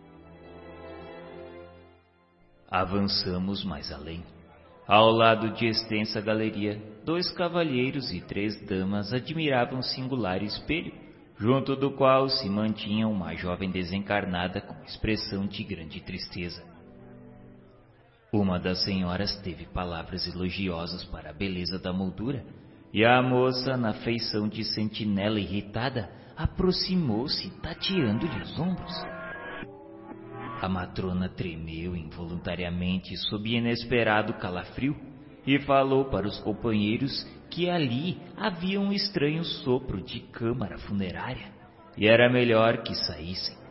Avançamos 2.70 3.64
mais 3.64 3.92
além. 3.92 4.24
Ao 4.88 5.10
lado 5.10 5.54
de 5.54 5.68
extensa 5.68 6.20
galeria, 6.20 6.82
dois 7.06 7.32
cavalheiros 7.32 8.12
e 8.12 8.20
três 8.20 8.60
damas 8.66 9.14
admiravam 9.14 9.82
singular 9.82 10.44
espelho, 10.44 10.92
junto 11.38 11.76
do 11.76 11.92
qual 11.92 12.28
se 12.28 12.50
mantinha 12.50 13.08
uma 13.08 13.34
jovem 13.36 13.72
desencarnada 13.72 14.60
com 14.60 14.84
expressão 14.84 15.48
de 15.48 15.64
grande 15.64 16.02
tristeza. 16.02 16.73
Uma 18.34 18.60
das 18.60 18.84
senhoras 18.84 19.38
teve 19.44 19.68
palavras 19.68 20.28
elogiosas 20.28 21.04
para 21.04 21.30
a 21.30 21.34
beleza 21.34 21.78
da 21.78 21.94
moldura, 21.94 22.44
e 22.92 23.06
a 23.06 23.22
moça, 23.22 23.78
na 23.78 23.94
feição 23.94 24.50
de 24.50 24.64
sentinela 24.64 25.40
irritada, 25.40 26.10
aproximou-se, 26.36 27.52
tateando-lhe 27.62 28.42
os 28.42 28.60
ombros. 28.60 28.92
A 30.60 30.68
matrona 30.68 31.30
tremeu 31.30 31.96
involuntariamente 31.96 33.16
sob 33.18 33.56
inesperado 33.56 34.34
calafrio 34.34 34.96
e 35.46 35.60
falou 35.60 36.06
para 36.06 36.26
os 36.26 36.40
companheiros 36.40 37.28
que 37.52 37.70
ali 37.70 38.20
havia 38.36 38.80
um 38.80 38.92
estranho 38.92 39.44
sopro 39.44 40.02
de 40.02 40.22
câmara 40.22 40.80
funerária 40.80 41.54
e 41.96 42.08
era 42.08 42.32
melhor 42.32 42.82
que 42.82 42.96
saíssem. 42.96 43.63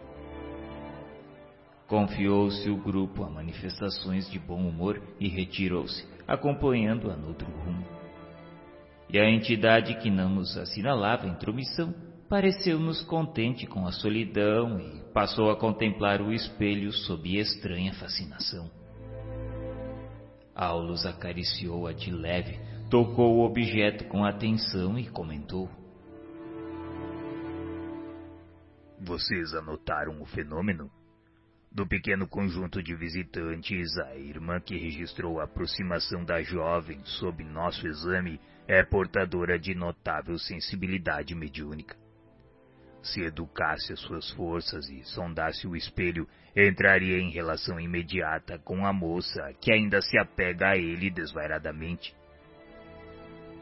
Confiou-se 1.93 2.71
o 2.71 2.77
grupo 2.79 3.23
a 3.23 3.29
manifestações 3.29 4.27
de 4.31 4.39
bom 4.39 4.67
humor 4.67 4.99
e 5.21 5.29
retirou-se, 5.29 6.09
acompanhando-a 6.27 7.15
noutro 7.15 7.47
rumo. 7.47 7.85
E 9.11 9.19
a 9.19 9.31
entidade 9.31 9.97
que 9.97 10.11
não 10.11 10.31
nos 10.31 10.57
assinalava 10.57 11.27
intromissão 11.27 11.95
pareceu-nos 12.31 13.03
contente 13.03 13.67
com 13.67 13.87
a 13.87 13.93
solidão 13.93 14.81
e 14.81 15.03
passou 15.13 15.51
a 15.51 15.57
contemplar 15.57 16.23
o 16.23 16.33
espelho 16.33 16.91
sob 16.93 17.39
estranha 17.39 17.93
fascinação. 17.93 18.71
Aulus 20.55 21.05
acariciou-a 21.05 21.93
de 21.93 22.11
leve, 22.11 22.59
tocou 22.89 23.37
o 23.37 23.45
objeto 23.45 24.09
com 24.09 24.25
atenção 24.25 24.99
e 24.99 25.11
comentou: 25.11 25.69
Vocês 28.99 29.53
anotaram 29.53 30.23
o 30.23 30.25
fenômeno? 30.25 30.91
Do 31.75 31.87
pequeno 31.87 32.29
conjunto 32.29 32.83
de 32.83 32.95
visitantes, 32.95 33.97
a 33.97 34.15
irmã 34.15 34.61
que 34.61 34.77
registrou 34.77 35.41
a 35.41 35.45
aproximação 35.45 36.23
da 36.23 36.43
jovem 36.43 37.01
sob 37.03 37.43
nosso 37.43 37.87
exame 37.87 38.39
é 38.69 38.85
portadora 38.85 39.59
de 39.59 39.75
notável 39.75 40.39
sensibilidade 40.39 41.35
mediúnica. 41.35 41.97
Se 43.03 43.23
educasse 43.23 43.91
as 43.91 44.01
suas 44.01 44.31
forças 44.33 44.87
e 44.91 45.03
sondasse 45.05 45.67
o 45.67 45.75
espelho, 45.75 46.29
entraria 46.55 47.19
em 47.19 47.31
relação 47.31 47.81
imediata 47.81 48.59
com 48.59 48.85
a 48.85 48.93
moça 48.93 49.41
que 49.59 49.73
ainda 49.73 50.03
se 50.03 50.19
apega 50.19 50.73
a 50.73 50.77
ele 50.77 51.11
desvairadamente. 51.11 52.15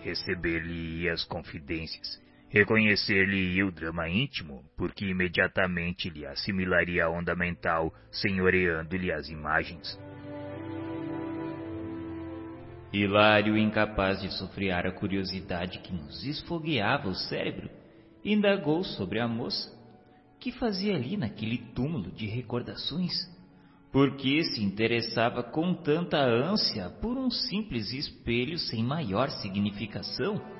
Receber-lhe 0.03 1.09
as 1.09 1.25
confidências 1.25 2.21
Reconhecer-lhe 2.53 3.63
o 3.63 3.71
drama 3.71 4.09
íntimo, 4.09 4.65
porque 4.77 5.07
imediatamente 5.07 6.11
lhe 6.11 6.27
assimilaria 6.27 7.05
a 7.05 7.09
onda 7.09 7.37
mental, 7.37 7.95
senhoreando-lhe 8.11 9.13
as 9.13 9.29
imagens. 9.29 9.97
Hilário, 12.93 13.57
incapaz 13.57 14.21
de 14.21 14.33
sofrear 14.37 14.85
a 14.85 14.91
curiosidade 14.91 15.79
que 15.79 15.93
nos 15.93 16.25
esfogueava 16.25 17.09
o 17.09 17.15
cérebro, 17.15 17.71
indagou 18.25 18.83
sobre 18.83 19.21
a 19.21 19.29
moça, 19.29 19.71
que 20.41 20.51
fazia 20.51 20.97
ali 20.97 21.17
naquele 21.17 21.59
túmulo 21.73 22.11
de 22.11 22.27
recordações, 22.27 23.13
por 23.93 24.17
que 24.17 24.43
se 24.43 24.61
interessava 24.61 25.45
com 25.45 25.73
tanta 25.73 26.19
ânsia 26.19 26.91
por 27.01 27.17
um 27.17 27.31
simples 27.31 27.93
espelho 27.93 28.59
sem 28.59 28.83
maior 28.83 29.31
significação 29.31 30.60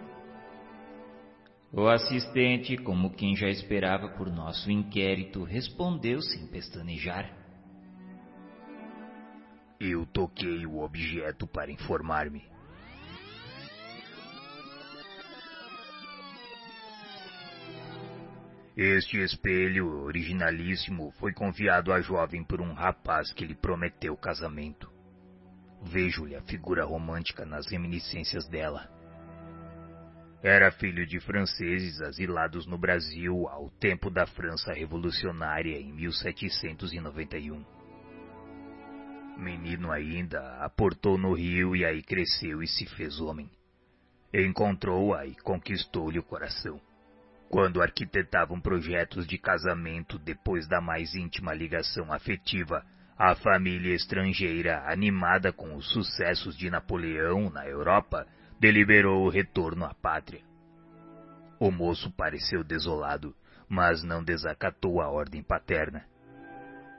o 1.73 1.89
assistente, 1.89 2.77
como 2.77 3.15
quem 3.15 3.37
já 3.37 3.49
esperava 3.49 4.09
por 4.09 4.31
nosso 4.31 4.71
inquérito, 4.71 5.45
respondeu 5.45 6.21
sem 6.21 6.47
pestanejar. 6.49 7.33
Eu 9.79 10.05
toquei 10.05 10.67
o 10.67 10.81
objeto 10.81 11.47
para 11.47 11.71
informar-me. 11.71 12.45
Este 18.77 19.19
espelho 19.19 20.05
originalíssimo 20.05 21.13
foi 21.19 21.33
confiado 21.33 21.93
à 21.93 22.01
jovem 22.01 22.43
por 22.43 22.61
um 22.61 22.73
rapaz 22.73 23.33
que 23.33 23.45
lhe 23.45 23.55
prometeu 23.55 24.17
casamento. 24.17 24.91
Vejo-lhe 25.83 26.35
a 26.35 26.43
figura 26.43 26.85
romântica 26.85 27.45
nas 27.45 27.67
reminiscências 27.67 28.49
dela. 28.49 29.00
Era 30.43 30.71
filho 30.71 31.07
de 31.07 31.21
franceses 31.21 32.01
asilados 32.01 32.67
no 32.67 32.79
Brasil 32.79 33.47
ao 33.47 33.69
tempo 33.79 34.09
da 34.09 34.27
França 34.27 34.73
Revolucionária 34.73 35.79
em 35.79 35.93
1791. 35.93 37.63
Menino 39.37 39.93
ainda, 39.93 40.41
aportou 40.65 41.19
no 41.19 41.35
Rio 41.35 41.77
e 41.77 41.85
aí 41.85 42.03
cresceu 42.03 42.63
e 42.63 42.67
se 42.67 42.87
fez 42.87 43.21
homem. 43.21 43.51
Encontrou-a 44.33 45.27
e 45.27 45.35
conquistou-lhe 45.35 46.19
o 46.19 46.23
coração. 46.23 46.81
Quando 47.51 47.83
arquitetavam 47.83 48.59
projetos 48.61 49.27
de 49.27 49.37
casamento 49.37 50.19
depois 50.19 50.67
da 50.67 50.81
mais 50.81 51.15
íntima 51.15 51.53
ligação 51.53 52.11
afetiva, 52.11 52.83
a 53.19 53.35
família 53.35 53.95
estrangeira, 53.95 54.91
animada 54.91 55.53
com 55.53 55.77
os 55.77 55.91
sucessos 55.93 56.57
de 56.57 56.71
Napoleão 56.71 57.51
na 57.51 57.67
Europa, 57.67 58.27
deliberou 58.61 59.25
o 59.25 59.31
retorno 59.31 59.87
à 59.87 59.95
pátria. 59.95 60.43
O 61.59 61.71
moço 61.71 62.11
pareceu 62.13 62.63
desolado, 62.63 63.35
mas 63.67 64.03
não 64.03 64.23
desacatou 64.23 65.01
a 65.01 65.09
ordem 65.09 65.43
paterna. 65.43 66.05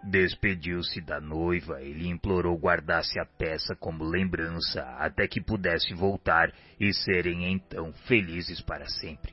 Despediu-se 0.04 1.00
da 1.00 1.22
noiva 1.22 1.80
e 1.84 1.94
lhe 1.94 2.08
implorou 2.08 2.58
guardasse 2.58 3.20
a 3.20 3.26
peça 3.26 3.76
como 3.76 4.04
lembrança 4.04 4.82
até 4.98 5.28
que 5.28 5.40
pudesse 5.40 5.94
voltar 5.94 6.52
e 6.80 6.92
serem 6.92 7.54
então 7.54 7.94
felizes 8.08 8.60
para 8.62 8.88
sempre. 8.88 9.32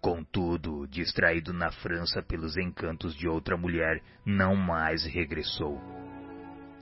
Contudo, 0.00 0.86
distraído 0.86 1.52
na 1.52 1.72
França 1.72 2.22
pelos 2.22 2.56
encantos 2.56 3.16
de 3.16 3.26
outra 3.26 3.56
mulher, 3.56 4.00
não 4.24 4.54
mais 4.54 5.04
regressou. 5.04 6.03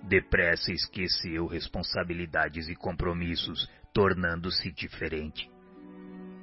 Depressa 0.03 0.73
esqueceu 0.73 1.47
responsabilidades 1.47 2.69
e 2.69 2.75
compromissos, 2.75 3.71
tornando-se 3.93 4.73
diferente. 4.73 5.51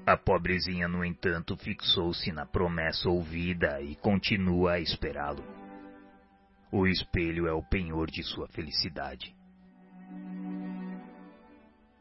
A 0.05 0.17
pobrezinha, 0.17 0.87
no 0.87 1.03
entanto, 1.03 1.55
fixou-se 1.57 2.31
na 2.31 2.45
promessa 2.45 3.09
ouvida 3.09 3.81
e 3.81 3.95
continua 3.95 4.73
a 4.73 4.79
esperá-lo. 4.79 5.43
O 6.71 6.87
espelho 6.87 7.47
é 7.47 7.53
o 7.53 7.61
penhor 7.61 8.09
de 8.09 8.23
sua 8.23 8.47
felicidade. 8.47 9.35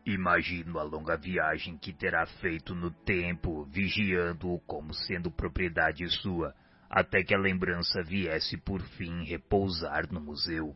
Imagino 0.06 0.78
a 0.78 0.82
longa 0.82 1.18
viagem 1.18 1.76
que 1.76 1.92
terá 1.92 2.24
feito 2.24 2.74
no 2.74 2.90
tempo, 2.90 3.64
vigiando-o 3.64 4.58
como 4.60 4.94
sendo 4.94 5.30
propriedade 5.30 6.08
sua, 6.08 6.54
até 6.88 7.22
que 7.22 7.34
a 7.34 7.38
lembrança 7.38 8.02
viesse 8.02 8.56
por 8.56 8.80
fim 8.80 9.24
repousar 9.24 10.10
no 10.10 10.20
museu. 10.20 10.74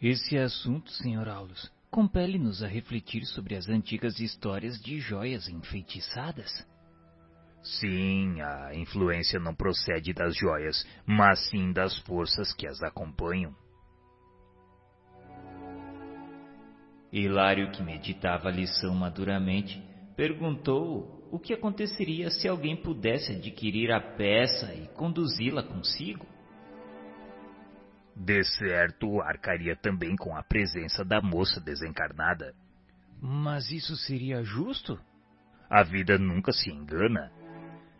Esse 0.00 0.38
assunto, 0.38 0.92
Sr. 0.92 1.28
Aulus, 1.28 1.72
compele-nos 1.90 2.62
a 2.62 2.68
refletir 2.68 3.24
sobre 3.26 3.56
as 3.56 3.68
antigas 3.68 4.20
histórias 4.20 4.80
de 4.80 5.00
joias 5.00 5.48
enfeitiçadas. 5.48 6.64
Sim, 7.62 8.40
a 8.40 8.74
influência 8.74 9.40
não 9.40 9.52
procede 9.52 10.12
das 10.12 10.36
joias, 10.36 10.86
mas 11.04 11.48
sim 11.50 11.72
das 11.72 11.98
forças 11.98 12.52
que 12.54 12.66
as 12.66 12.80
acompanham. 12.80 13.52
Hilário, 17.12 17.72
que 17.72 17.82
meditava 17.82 18.48
a 18.48 18.52
lição 18.52 18.94
maduramente, 18.94 19.82
perguntou 20.14 21.26
o 21.32 21.40
que 21.40 21.52
aconteceria 21.52 22.30
se 22.30 22.46
alguém 22.46 22.76
pudesse 22.76 23.32
adquirir 23.32 23.90
a 23.90 24.00
peça 24.00 24.72
e 24.74 24.86
conduzi-la 24.88 25.62
consigo. 25.62 26.24
De 28.18 28.42
certo, 28.42 29.20
arcaria 29.20 29.76
também 29.76 30.16
com 30.16 30.36
a 30.36 30.42
presença 30.42 31.04
da 31.04 31.20
moça 31.20 31.60
desencarnada. 31.60 32.52
Mas 33.22 33.70
isso 33.70 33.96
seria 33.96 34.42
justo? 34.42 34.98
A 35.70 35.84
vida 35.84 36.18
nunca 36.18 36.50
se 36.50 36.68
engana. 36.68 37.30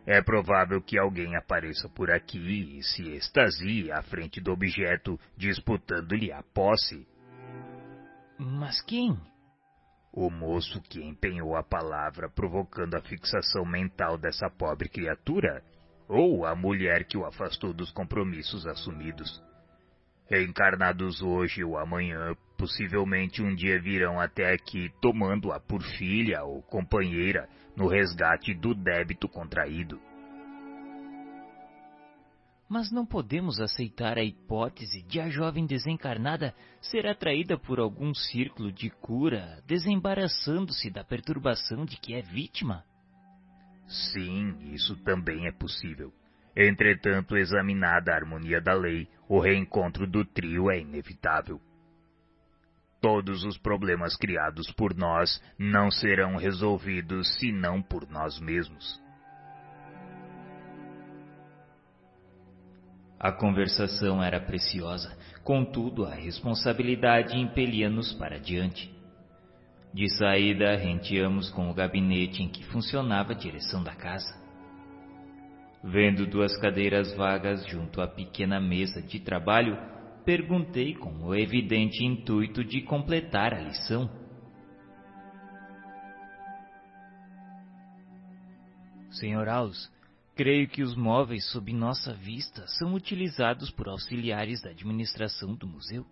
É 0.05 0.21
provável 0.21 0.81
que 0.81 0.99
alguém 0.99 1.37
apareça 1.37 1.87
por 1.87 2.11
aqui 2.11 2.77
e 2.77 2.83
se 2.83 3.03
extasie 3.13 3.91
à 3.91 4.01
frente 4.01 4.41
do 4.41 4.51
objeto, 4.51 5.17
disputando-lhe 5.37 6.33
a 6.33 6.43
posse. 6.43 7.07
Mas 8.37 8.81
quem? 8.81 9.17
O 10.11 10.29
moço 10.29 10.81
que 10.81 11.01
empenhou 11.01 11.55
a 11.55 11.63
palavra 11.63 12.29
provocando 12.29 12.95
a 12.95 13.01
fixação 13.01 13.63
mental 13.65 14.17
dessa 14.17 14.49
pobre 14.49 14.89
criatura, 14.89 15.63
ou 16.09 16.45
a 16.45 16.55
mulher 16.55 17.05
que 17.05 17.17
o 17.17 17.25
afastou 17.25 17.73
dos 17.73 17.91
compromissos 17.91 18.65
assumidos. 18.65 19.41
Reencarnados 20.29 21.23
hoje 21.23 21.63
ou 21.63 21.75
amanhã, 21.75 22.35
possivelmente 22.55 23.41
um 23.41 23.55
dia 23.55 23.81
virão 23.81 24.19
até 24.19 24.53
aqui 24.53 24.91
tomando-a 25.01 25.59
por 25.59 25.81
filha 25.81 26.43
ou 26.43 26.61
companheira 26.61 27.49
no 27.75 27.87
resgate 27.87 28.53
do 28.53 28.75
débito 28.75 29.27
contraído. 29.27 29.99
Mas 32.69 32.91
não 32.91 33.03
podemos 33.03 33.59
aceitar 33.59 34.19
a 34.19 34.23
hipótese 34.23 35.01
de 35.01 35.19
a 35.19 35.27
jovem 35.29 35.65
desencarnada 35.65 36.53
ser 36.79 37.07
atraída 37.07 37.57
por 37.57 37.79
algum 37.79 38.13
círculo 38.13 38.71
de 38.71 38.91
cura, 38.91 39.63
desembaraçando-se 39.65 40.91
da 40.91 41.03
perturbação 41.03 41.83
de 41.83 41.97
que 41.97 42.13
é 42.13 42.21
vítima? 42.21 42.83
Sim, 43.87 44.55
isso 44.71 44.95
também 44.97 45.47
é 45.47 45.51
possível. 45.51 46.13
Entretanto, 46.55 47.37
examinada 47.37 48.11
a 48.11 48.15
harmonia 48.15 48.59
da 48.59 48.73
lei, 48.73 49.07
o 49.27 49.39
reencontro 49.39 50.07
do 50.07 50.25
trio 50.25 50.69
é 50.69 50.79
inevitável. 50.79 51.59
Todos 53.01 53.45
os 53.45 53.57
problemas 53.57 54.17
criados 54.17 54.71
por 54.71 54.93
nós 54.93 55.41
não 55.57 55.89
serão 55.89 56.35
resolvidos 56.35 57.33
senão 57.39 57.81
por 57.81 58.09
nós 58.09 58.39
mesmos. 58.39 59.01
A 63.19 63.33
conversação 63.33 64.23
era 64.23 64.39
preciosa, 64.39 65.17
contudo 65.43 66.05
a 66.05 66.13
responsabilidade 66.13 67.37
impelia-nos 67.37 68.13
para 68.13 68.39
diante. 68.39 68.89
De 69.93 70.07
saída, 70.17 70.75
renteamos 70.77 71.49
com 71.49 71.69
o 71.69 71.73
gabinete 71.73 72.43
em 72.43 72.47
que 72.47 72.63
funcionava 72.65 73.33
a 73.33 73.35
direção 73.35 73.83
da 73.83 73.93
casa. 73.93 74.38
Vendo 75.83 76.27
duas 76.27 76.57
cadeiras 76.57 77.13
vagas 77.15 77.65
junto 77.67 78.01
à 78.01 78.07
pequena 78.07 78.59
mesa 78.59 79.01
de 79.01 79.19
trabalho, 79.19 79.77
perguntei 80.25 80.93
com 80.93 81.23
o 81.23 81.33
evidente 81.33 82.03
intuito 82.03 82.63
de 82.63 82.81
completar 82.81 83.53
a 83.53 83.61
lição. 83.61 84.09
Senhor 89.11 89.47
Aulus, 89.47 89.89
creio 90.35 90.67
que 90.67 90.83
os 90.83 90.95
móveis 90.95 91.49
sob 91.49 91.73
nossa 91.73 92.13
vista 92.13 92.67
são 92.67 92.93
utilizados 92.93 93.71
por 93.71 93.87
auxiliares 93.87 94.61
da 94.61 94.69
administração 94.69 95.55
do 95.55 95.65
museu. 95.65 96.05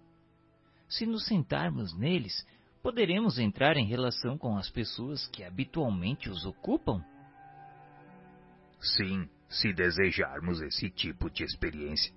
Se 0.88 1.06
nos 1.06 1.26
sentarmos 1.26 1.94
neles, 1.98 2.46
poderemos 2.82 3.38
entrar 3.38 3.76
em 3.76 3.86
relação 3.86 4.38
com 4.38 4.58
as 4.58 4.70
pessoas 4.70 5.28
que 5.28 5.44
habitualmente 5.44 6.30
os 6.30 6.46
ocupam? 6.46 7.04
Sim, 8.80 9.28
se 9.50 9.74
desejarmos 9.74 10.62
esse 10.62 10.90
tipo 10.90 11.30
de 11.30 11.44
experiência. 11.44 12.14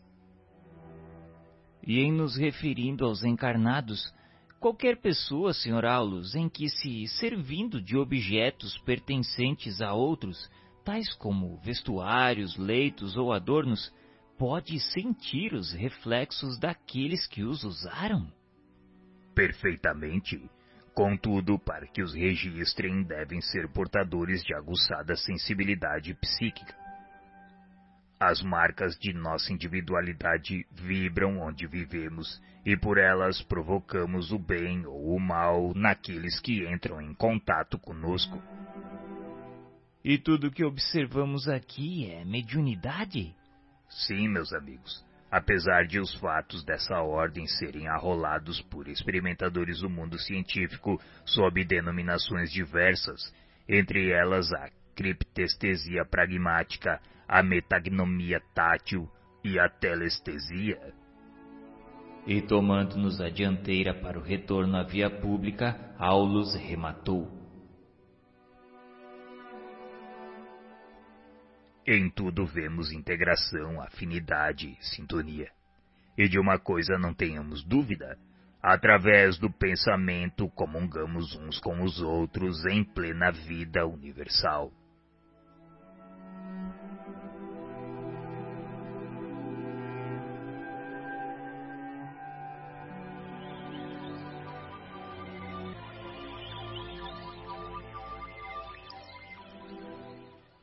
E 1.87 1.99
em 2.01 2.13
nos 2.13 2.37
referindo 2.37 3.05
aos 3.05 3.25
encarnados, 3.25 4.13
qualquer 4.59 4.99
pessoa, 4.99 5.53
Sr. 5.55 5.87
Aulus, 5.87 6.35
em 6.35 6.49
que 6.49 6.69
se, 6.69 7.07
servindo 7.19 7.81
de 7.81 7.97
objetos 7.97 8.77
pertencentes 8.79 9.81
a 9.81 9.95
outros, 9.95 10.51
tais 10.85 11.13
como 11.15 11.57
vestuários, 11.59 12.57
leitos 12.57 13.17
ou 13.17 13.33
adornos, 13.33 13.93
pode 14.39 14.79
sentir 14.81 15.55
os 15.55 15.73
reflexos 15.73 16.59
daqueles 16.59 17.27
que 17.27 17.43
os 17.43 17.65
usaram? 17.65 18.31
Perfeitamente. 19.35 20.41
Contudo, 20.95 21.59
para 21.59 21.87
que 21.87 22.03
os 22.03 22.13
registrem, 22.15 23.03
devem 23.05 23.41
ser 23.41 23.69
portadores 23.73 24.43
de 24.43 24.55
aguçada 24.55 25.17
sensibilidade 25.17 26.15
psíquica. 26.15 26.80
As 28.21 28.43
marcas 28.43 28.99
de 28.99 29.15
nossa 29.15 29.51
individualidade 29.51 30.67
vibram 30.73 31.41
onde 31.41 31.67
vivemos 31.67 32.39
e 32.67 32.77
por 32.77 32.99
elas 32.99 33.41
provocamos 33.41 34.31
o 34.31 34.39
bem 34.39 34.85
ou 34.85 35.17
o 35.17 35.19
mal 35.19 35.73
naqueles 35.75 36.39
que 36.39 36.69
entram 36.71 37.01
em 37.01 37.15
contato 37.15 37.79
conosco. 37.79 38.39
E 40.05 40.19
tudo 40.19 40.51
que 40.51 40.63
observamos 40.63 41.49
aqui 41.49 42.11
é 42.11 42.23
mediunidade? 42.23 43.35
Sim, 43.89 44.29
meus 44.29 44.53
amigos. 44.53 45.03
Apesar 45.31 45.87
de 45.87 45.99
os 45.99 46.15
fatos 46.17 46.63
dessa 46.63 47.01
ordem 47.01 47.47
serem 47.47 47.89
arrolados 47.89 48.61
por 48.61 48.87
experimentadores 48.87 49.81
do 49.81 49.89
mundo 49.89 50.19
científico 50.19 51.01
sob 51.25 51.65
denominações 51.65 52.53
diversas, 52.53 53.35
entre 53.67 54.11
elas 54.11 54.53
a 54.53 54.69
criptestesia 54.95 56.05
pragmática, 56.05 57.01
a 57.33 57.45
metagnomia 57.45 58.43
tátil 58.53 59.09
e 59.45 59.57
a 59.57 59.69
telestesia. 59.69 60.93
E 62.27 62.43
tomando-nos 62.43 63.21
a 63.21 63.31
dianteira 63.31 63.95
para 63.95 64.19
o 64.19 64.23
retorno 64.23 64.77
à 64.77 64.83
via 64.83 65.09
pública, 65.09 65.95
Aulus 65.97 66.57
rematou. 66.57 67.31
Em 71.87 72.11
tudo 72.11 72.45
vemos 72.45 72.91
integração, 72.91 73.81
afinidade, 73.81 74.77
sintonia. 74.81 75.53
E 76.19 76.29
de 76.29 76.37
uma 76.37 76.59
coisa 76.59 76.99
não 76.99 77.15
tenhamos 77.15 77.63
dúvida: 77.63 78.19
através 78.61 79.39
do 79.39 79.49
pensamento 79.49 80.49
comungamos 80.49 81.37
uns 81.37 81.61
com 81.61 81.81
os 81.85 82.03
outros 82.03 82.67
em 82.67 82.83
plena 82.83 83.31
vida 83.31 83.87
universal. 83.87 84.73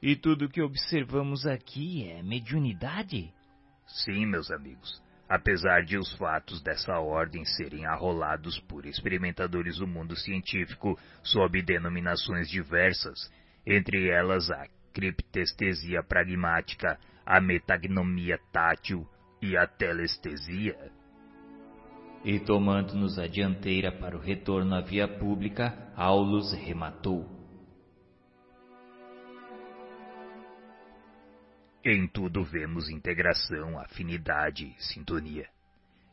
E 0.02 0.16
tudo 0.16 0.50
que 0.50 0.62
observamos 0.62 1.48
aqui 1.48 2.08
é 2.08 2.22
mediunidade? 2.22 3.34
Sim, 3.88 4.28
meus 4.28 4.52
amigos. 4.52 5.02
Apesar 5.28 5.84
de 5.84 5.98
os 5.98 6.14
fatos 6.14 6.62
dessa 6.62 7.00
ordem 7.00 7.44
serem 7.44 7.86
arrolados 7.86 8.60
por 8.62 8.86
experimentadores 8.86 9.78
do 9.78 9.88
mundo 9.88 10.16
científico 10.16 10.98
sob 11.24 11.62
denominações 11.64 12.48
diversas, 12.48 13.30
entre 13.66 14.10
elas 14.10 14.50
a 14.52 14.68
criptestesia 14.94 16.04
pragmática, 16.04 16.98
a 17.26 17.42
metagnomia 17.42 18.40
tátil 18.54 19.06
e 19.42 19.58
a 19.58 19.68
telestesia. 19.68 20.92
E 22.24 22.40
tomando-nos 22.40 23.18
a 23.20 23.28
dianteira 23.28 23.92
para 23.92 24.16
o 24.16 24.22
retorno 24.22 24.76
à 24.76 24.82
via 24.82 25.08
pública, 25.08 25.92
Aulus 25.96 26.54
rematou. 26.54 27.37
Em 31.90 32.06
tudo 32.06 32.44
vemos 32.44 32.90
integração, 32.90 33.80
afinidade, 33.80 34.76
sintonia. 34.78 35.48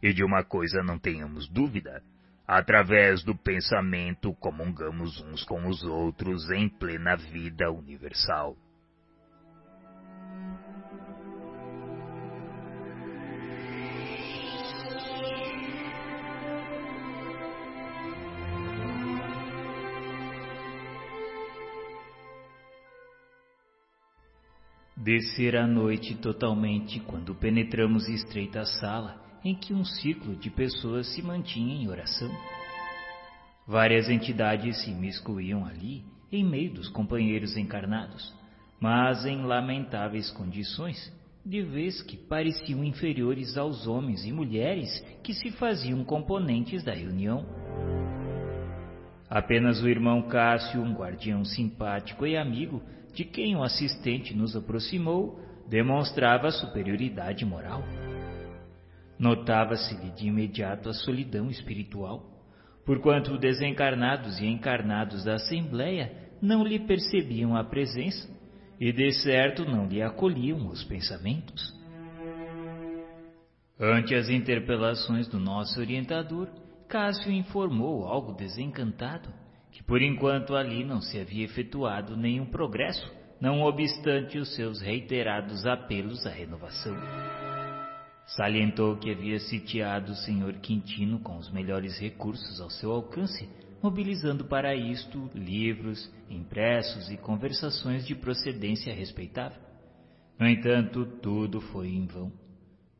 E 0.01 0.13
de 0.13 0.23
uma 0.23 0.45
coisa 0.45 0.85
não 0.85 1.01
tenhamos 1.01 1.49
dúvida: 1.49 2.01
Através 2.47 3.25
do 3.25 3.37
pensamento, 3.37 4.33
comungamos 4.35 5.21
uns 5.21 5.43
com 5.43 5.67
os 5.67 5.83
outros 5.83 6.49
em 6.53 6.69
plena 6.69 7.17
vida 7.17 7.73
universal. 7.73 8.57
Descer 25.05 25.55
a 25.55 25.67
noite 25.67 26.15
totalmente 26.15 26.99
quando 26.99 27.35
penetramos 27.35 28.09
estreita 28.09 28.65
sala 28.65 29.21
em 29.45 29.55
que 29.55 29.75
um 29.75 29.85
ciclo 29.85 30.35
de 30.35 30.49
pessoas 30.49 31.07
se 31.09 31.21
mantinha 31.21 31.75
em 31.75 31.87
oração. 31.87 32.31
Várias 33.67 34.09
entidades 34.09 34.83
se 34.83 34.91
miscuíam 34.93 35.67
ali, 35.67 36.03
em 36.33 36.43
meio 36.43 36.73
dos 36.73 36.89
companheiros 36.89 37.55
encarnados, 37.55 38.35
mas 38.81 39.27
em 39.27 39.43
lamentáveis 39.43 40.31
condições, 40.31 41.13
de 41.45 41.61
vez 41.61 42.01
que 42.01 42.17
pareciam 42.17 42.83
inferiores 42.83 43.59
aos 43.59 43.87
homens 43.87 44.25
e 44.25 44.33
mulheres 44.33 45.05
que 45.23 45.35
se 45.35 45.51
faziam 45.51 46.03
componentes 46.03 46.83
da 46.83 46.95
reunião. 46.95 47.45
Apenas 49.29 49.83
o 49.83 49.89
irmão 49.89 50.23
Cássio, 50.23 50.81
um 50.81 50.95
guardião 50.95 51.45
simpático 51.45 52.27
e 52.27 52.39
amigo, 52.39 52.83
de 53.15 53.25
quem 53.25 53.57
o 53.57 53.63
assistente 53.63 54.35
nos 54.35 54.57
aproximou, 54.57 55.39
demonstrava 55.69 56.51
superioridade 56.51 57.45
moral. 57.45 57.83
Notava-se-lhe 59.19 60.11
de 60.11 60.27
imediato 60.27 60.89
a 60.89 60.93
solidão 60.93 61.49
espiritual, 61.49 62.25
porquanto 62.85 63.39
desencarnados 63.39 64.41
e 64.41 64.47
encarnados 64.47 65.25
da 65.25 65.35
Assembleia 65.35 66.13
não 66.43 66.65
lhe 66.65 66.81
percebiam 66.81 67.57
a 67.57 67.65
presença 67.65 68.29
e 68.79 68.93
de 68.93 69.13
certo 69.23 69.65
não 69.65 69.87
lhe 69.87 70.03
acolhiam 70.03 70.69
os 70.69 70.83
pensamentos. 70.85 71.73
Ante 73.81 74.15
as 74.15 74.29
interpelações 74.29 75.29
do 75.29 75.39
nosso 75.39 75.81
orientador, 75.81 76.49
Cássio 76.89 77.33
informou 77.33 78.07
algo 78.07 78.33
desencantado 78.33 79.44
que 79.75 79.83
por 79.83 80.01
enquanto 80.01 80.55
ali 80.55 80.85
não 80.85 81.01
se 81.01 81.19
havia 81.19 81.45
efetuado 81.45 82.17
nenhum 82.17 82.47
progresso, 82.47 83.13
não 83.41 83.63
obstante 83.63 84.39
os 84.39 84.55
seus 84.55 84.81
reiterados 84.81 85.67
apelos 85.67 86.25
à 86.25 86.31
renovação. 86.31 86.97
Salientou 88.25 88.97
que 88.97 89.11
havia 89.11 89.41
sitiado 89.41 90.13
o 90.13 90.15
senhor 90.15 90.55
Quintino 90.55 91.19
com 91.19 91.37
os 91.37 91.51
melhores 91.51 91.99
recursos 91.99 92.61
ao 92.61 92.71
seu 92.71 92.93
alcance, 92.93 93.51
mobilizando 93.83 94.45
para 94.45 94.77
isto 94.77 95.29
livros, 95.35 96.09
impressos 96.31 97.11
e 97.11 97.17
conversações 97.17 98.07
de 98.07 98.15
procedência 98.15 98.95
respeitável. 98.95 99.61
No 100.39 100.47
entanto, 100.47 101.05
tudo 101.21 101.61
foi 101.61 101.89
em 101.89 102.07
vão, 102.07 102.33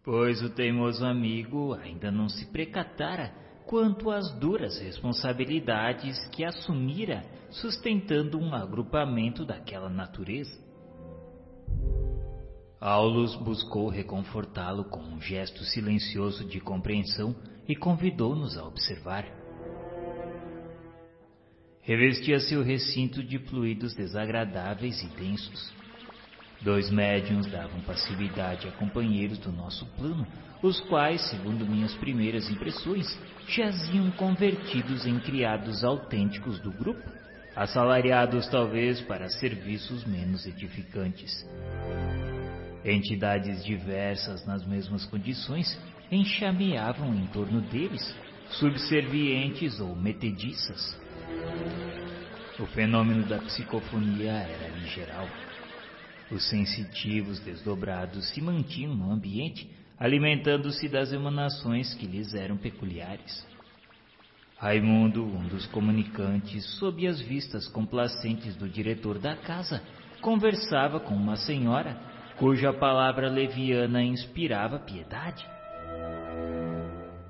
pois 0.03 0.43
o 0.43 0.51
teimoso 0.51 1.07
amigo 1.07 1.73
ainda 1.73 2.11
não 2.11 2.29
se 2.29 2.45
precatara 2.47 3.44
quanto 3.67 4.11
às 4.11 4.31
duras 4.39 4.79
responsabilidades 4.79 6.19
que 6.29 6.45
assumira 6.45 7.25
sustentando 7.51 8.39
um 8.39 8.55
agrupamento 8.55 9.45
daquela 9.45 9.89
natureza. 9.89 10.63
Aulus 12.81 13.35
buscou 13.37 13.89
reconfortá-lo 13.89 14.85
com 14.85 15.01
um 15.01 15.21
gesto 15.21 15.65
silencioso 15.65 16.45
de 16.45 16.61
compreensão 16.61 17.35
e 17.67 17.75
convidou-nos 17.75 18.59
a 18.59 18.65
observar. 18.67 19.25
Revestia-se 21.81 22.57
o 22.57 22.63
recinto 22.63 23.23
de 23.23 23.39
fluidos 23.39 23.95
desagradáveis 23.95 25.03
e 25.03 25.09
densos. 25.17 25.73
Dois 26.61 26.91
médiums 26.91 27.47
davam 27.51 27.81
passividade 27.83 28.67
a 28.69 28.73
companheiros 28.73 29.39
do 29.39 29.53
nosso 29.53 29.87
plano, 29.97 30.27
os 30.65 30.81
quais, 30.81 31.21
segundo 31.29 31.67
minhas 31.67 31.95
primeiras 31.97 32.49
impressões, 32.49 33.07
jaziam 33.47 34.11
convertidos 34.13 35.05
em 35.05 35.19
criados 35.21 35.85
autênticos 35.85 36.59
do 36.61 36.73
grupo, 36.73 37.07
assalariados 37.55 38.49
talvez 38.49 38.99
para 39.03 39.29
serviços 39.29 40.07
menos 40.07 40.47
edificantes. 40.47 41.47
Entidades 42.83 43.63
diversas 43.63 44.47
nas 44.47 44.67
mesmas 44.67 45.05
condições 45.05 45.79
enxameavam 46.11 47.15
em 47.15 47.27
torno 47.27 47.61
deles, 47.61 48.17
subservientes 48.53 49.79
ou 49.81 49.95
metediças. 49.95 50.99
O 52.59 52.65
fenômeno 52.69 53.27
da 53.27 53.39
psicofonia 53.39 54.33
era 54.33 54.79
em 54.79 54.87
geral. 54.87 55.29
Os 56.31 56.49
sensitivos 56.49 57.39
desdobrados 57.41 58.31
se 58.31 58.41
mantinham 58.41 58.95
no 58.95 59.13
ambiente 59.13 59.69
alimentando-se 59.99 60.89
das 60.89 61.13
emanações 61.13 61.95
que 61.95 62.07
lhes 62.07 62.35
eram 62.35 62.57
peculiares. 62.57 63.47
Raimundo, 64.57 65.25
um 65.25 65.47
dos 65.47 65.67
comunicantes, 65.67 66.65
sob 66.79 67.07
as 67.07 67.21
vistas 67.21 67.69
complacentes 67.69 68.57
do 68.57 68.69
diretor 68.69 69.19
da 69.19 69.37
casa, 69.37 69.83
conversava 70.21 70.99
com 70.99 71.15
uma 71.15 71.37
senhora 71.37 71.97
cuja 72.37 72.73
palavra 72.73 73.29
leviana 73.29 74.03
inspirava 74.03 74.79
piedade. 74.79 75.47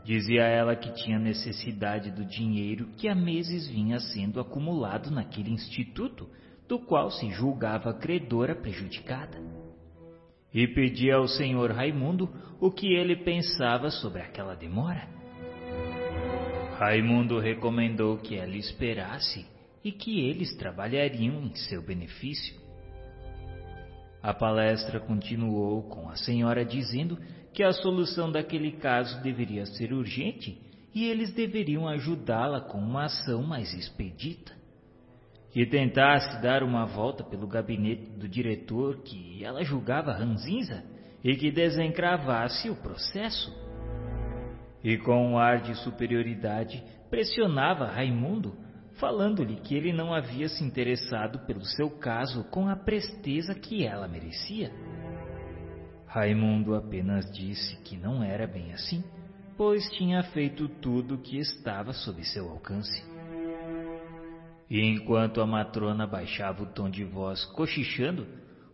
Dizia 0.04 0.42
ela 0.42 0.76
que 0.76 0.92
tinha 0.94 1.18
necessidade 1.18 2.10
do 2.10 2.24
dinheiro 2.24 2.88
que 2.96 3.08
há 3.08 3.14
meses 3.14 3.66
vinha 3.66 3.98
sendo 3.98 4.38
acumulado 4.38 5.10
naquele 5.10 5.50
instituto, 5.50 6.28
do 6.68 6.78
qual 6.78 7.10
se 7.10 7.30
julgava 7.30 7.92
credora 7.94 8.54
prejudicada 8.54 9.63
e 10.54 10.68
pedia 10.68 11.16
ao 11.16 11.26
senhor 11.26 11.72
Raimundo 11.72 12.30
o 12.60 12.70
que 12.70 12.94
ele 12.94 13.16
pensava 13.16 13.90
sobre 13.90 14.22
aquela 14.22 14.54
demora. 14.54 15.08
Raimundo 16.78 17.40
recomendou 17.40 18.18
que 18.18 18.36
ela 18.36 18.56
esperasse 18.56 19.44
e 19.82 19.90
que 19.90 20.20
eles 20.20 20.54
trabalhariam 20.56 21.42
em 21.42 21.54
seu 21.56 21.82
benefício. 21.82 22.54
A 24.22 24.32
palestra 24.32 25.00
continuou 25.00 25.82
com 25.82 26.08
a 26.08 26.16
senhora 26.16 26.64
dizendo 26.64 27.18
que 27.52 27.62
a 27.62 27.72
solução 27.72 28.30
daquele 28.30 28.72
caso 28.72 29.20
deveria 29.22 29.66
ser 29.66 29.92
urgente 29.92 30.58
e 30.94 31.04
eles 31.04 31.32
deveriam 31.32 31.88
ajudá-la 31.88 32.60
com 32.60 32.78
uma 32.78 33.04
ação 33.04 33.42
mais 33.42 33.74
expedita 33.74 34.63
que 35.54 35.64
tentasse 35.64 36.42
dar 36.42 36.64
uma 36.64 36.84
volta 36.84 37.22
pelo 37.22 37.46
gabinete 37.46 38.10
do 38.18 38.28
diretor 38.28 39.04
que 39.04 39.44
ela 39.44 39.62
julgava 39.62 40.12
ranzinza 40.12 40.82
e 41.22 41.36
que 41.36 41.52
desencravasse 41.52 42.68
o 42.68 42.74
processo. 42.74 43.54
E 44.82 44.98
com 44.98 45.30
um 45.30 45.38
ar 45.38 45.60
de 45.60 45.76
superioridade 45.76 46.82
pressionava 47.08 47.86
Raimundo, 47.86 48.56
falando-lhe 48.94 49.54
que 49.60 49.76
ele 49.76 49.92
não 49.92 50.12
havia 50.12 50.48
se 50.48 50.64
interessado 50.64 51.46
pelo 51.46 51.64
seu 51.64 51.88
caso 51.88 52.42
com 52.50 52.68
a 52.68 52.74
presteza 52.74 53.54
que 53.54 53.86
ela 53.86 54.08
merecia. 54.08 54.72
Raimundo 56.08 56.74
apenas 56.74 57.30
disse 57.30 57.80
que 57.84 57.96
não 57.96 58.24
era 58.24 58.48
bem 58.48 58.72
assim, 58.72 59.04
pois 59.56 59.88
tinha 59.92 60.20
feito 60.24 60.68
tudo 60.68 61.14
o 61.14 61.22
que 61.22 61.38
estava 61.38 61.92
sob 61.92 62.24
seu 62.24 62.50
alcance. 62.50 63.13
E 64.70 64.80
enquanto 64.80 65.40
a 65.40 65.46
matrona 65.46 66.06
baixava 66.06 66.62
o 66.62 66.66
tom 66.66 66.88
de 66.88 67.04
voz, 67.04 67.44
cochichando, 67.46 68.26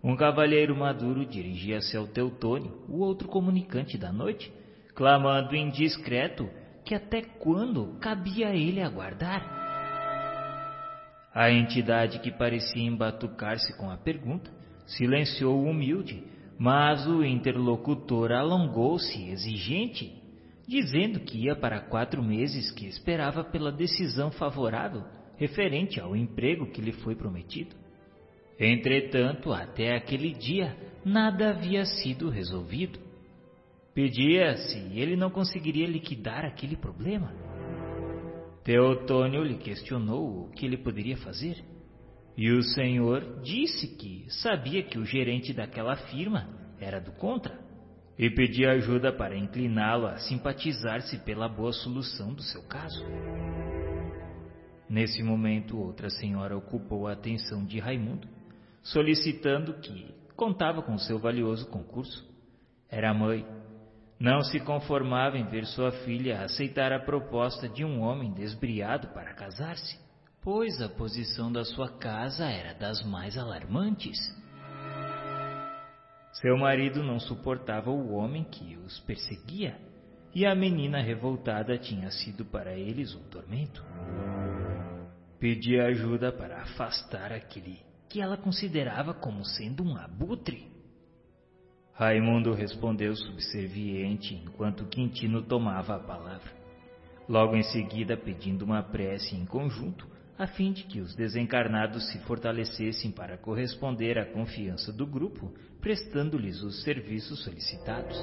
um 0.02 0.16
cavalheiro 0.16 0.74
maduro 0.76 1.26
dirigia-se 1.26 1.96
ao 1.96 2.06
Teutônio, 2.06 2.84
o 2.88 3.00
outro 3.00 3.28
comunicante 3.28 3.98
da 3.98 4.12
noite, 4.12 4.52
clamando 4.94 5.54
indiscreto 5.54 6.48
que 6.84 6.94
até 6.94 7.22
quando 7.22 7.98
cabia 8.00 8.48
a 8.48 8.56
ele 8.56 8.80
aguardar. 8.80 9.58
A 11.34 11.50
entidade 11.50 12.18
que 12.20 12.30
parecia 12.30 12.82
embatucar-se 12.82 13.76
com 13.76 13.90
a 13.90 13.96
pergunta 13.96 14.50
silenciou 14.86 15.58
o 15.58 15.68
humilde, 15.68 16.24
mas 16.58 17.06
o 17.06 17.24
interlocutor 17.24 18.32
alongou-se 18.32 19.28
exigente, 19.28 20.12
dizendo 20.66 21.20
que 21.20 21.44
ia 21.44 21.54
para 21.54 21.80
quatro 21.80 22.22
meses 22.22 22.72
que 22.72 22.86
esperava 22.86 23.44
pela 23.44 23.70
decisão 23.70 24.30
favorável 24.30 25.04
referente 25.40 25.98
ao 25.98 26.14
emprego 26.14 26.70
que 26.70 26.82
lhe 26.82 26.92
foi 26.92 27.16
prometido. 27.16 27.74
Entretanto, 28.58 29.54
até 29.54 29.96
aquele 29.96 30.34
dia, 30.34 30.76
nada 31.02 31.48
havia 31.48 31.86
sido 31.86 32.28
resolvido. 32.28 32.98
Pedia 33.94 34.54
se 34.58 34.78
ele 34.94 35.16
não 35.16 35.30
conseguiria 35.30 35.86
liquidar 35.86 36.44
aquele 36.44 36.76
problema. 36.76 37.32
Teotônio 38.62 39.42
lhe 39.42 39.56
questionou 39.56 40.44
o 40.44 40.50
que 40.50 40.66
ele 40.66 40.76
poderia 40.76 41.16
fazer. 41.16 41.56
E 42.36 42.50
o 42.50 42.62
senhor 42.62 43.40
disse 43.42 43.96
que 43.96 44.26
sabia 44.42 44.82
que 44.82 44.98
o 44.98 45.06
gerente 45.06 45.54
daquela 45.54 45.96
firma 45.96 46.48
era 46.78 47.00
do 47.00 47.12
contra. 47.12 47.58
e 48.18 48.28
pedia 48.28 48.72
ajuda 48.72 49.10
para 49.10 49.34
incliná-lo 49.34 50.06
a 50.06 50.18
simpatizar-se 50.18 51.16
pela 51.24 51.48
boa 51.48 51.72
solução 51.72 52.34
do 52.34 52.42
seu 52.42 52.62
caso. 52.64 53.02
Nesse 54.90 55.22
momento, 55.22 55.78
outra 55.78 56.10
senhora 56.10 56.56
ocupou 56.56 57.06
a 57.06 57.12
atenção 57.12 57.64
de 57.64 57.78
Raimundo, 57.78 58.26
solicitando 58.82 59.74
que 59.74 60.12
contava 60.34 60.82
com 60.82 60.98
seu 60.98 61.16
valioso 61.16 61.70
concurso. 61.70 62.28
Era 62.90 63.12
a 63.12 63.14
mãe. 63.14 63.46
Não 64.18 64.40
se 64.42 64.58
conformava 64.58 65.38
em 65.38 65.44
ver 65.44 65.64
sua 65.64 65.92
filha 65.92 66.42
aceitar 66.42 66.92
a 66.92 66.98
proposta 66.98 67.68
de 67.68 67.84
um 67.84 68.00
homem 68.00 68.32
desbriado 68.32 69.06
para 69.14 69.32
casar-se, 69.32 69.96
pois 70.42 70.82
a 70.82 70.88
posição 70.88 71.52
da 71.52 71.64
sua 71.64 71.96
casa 71.96 72.46
era 72.46 72.74
das 72.74 73.00
mais 73.06 73.38
alarmantes. 73.38 74.18
Seu 76.32 76.58
marido 76.58 77.00
não 77.00 77.20
suportava 77.20 77.90
o 77.90 78.12
homem 78.12 78.42
que 78.42 78.76
os 78.78 78.98
perseguia, 79.00 79.78
e 80.34 80.44
a 80.44 80.54
menina 80.54 81.00
revoltada 81.00 81.78
tinha 81.78 82.10
sido 82.10 82.44
para 82.44 82.74
eles 82.74 83.14
um 83.14 83.22
tormento. 83.28 83.84
Pedia 85.40 85.86
ajuda 85.86 86.30
para 86.30 86.60
afastar 86.60 87.32
aquele 87.32 87.78
que 88.10 88.20
ela 88.20 88.36
considerava 88.36 89.14
como 89.14 89.42
sendo 89.42 89.82
um 89.82 89.96
abutre. 89.96 90.68
Raimundo 91.94 92.52
respondeu 92.52 93.16
subserviente 93.16 94.34
enquanto 94.34 94.84
Quintino 94.84 95.40
tomava 95.40 95.96
a 95.96 95.98
palavra. 95.98 96.52
Logo 97.26 97.56
em 97.56 97.62
seguida, 97.62 98.18
pedindo 98.18 98.66
uma 98.66 98.82
prece 98.82 99.34
em 99.34 99.46
conjunto, 99.46 100.06
a 100.36 100.46
fim 100.46 100.72
de 100.72 100.82
que 100.84 101.00
os 101.00 101.14
desencarnados 101.14 102.10
se 102.12 102.18
fortalecessem 102.20 103.10
para 103.10 103.38
corresponder 103.38 104.18
à 104.18 104.26
confiança 104.26 104.92
do 104.92 105.06
grupo, 105.06 105.54
prestando-lhes 105.80 106.62
os 106.62 106.82
serviços 106.82 107.42
solicitados. 107.44 108.18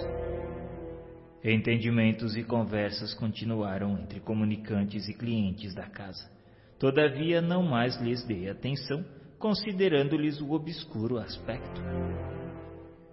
Entendimentos 1.43 2.37
e 2.37 2.43
conversas 2.43 3.15
continuaram 3.15 3.97
entre 3.97 4.19
comunicantes 4.19 5.09
e 5.09 5.15
clientes 5.15 5.73
da 5.73 5.89
casa. 5.89 6.36
Todavia, 6.79 7.41
não 7.41 7.63
mais 7.63 7.99
lhes 7.99 8.23
dei 8.23 8.49
atenção, 8.49 9.03
considerando-lhes 9.39 10.39
o 10.39 10.51
obscuro 10.51 11.17
aspecto. 11.17 11.81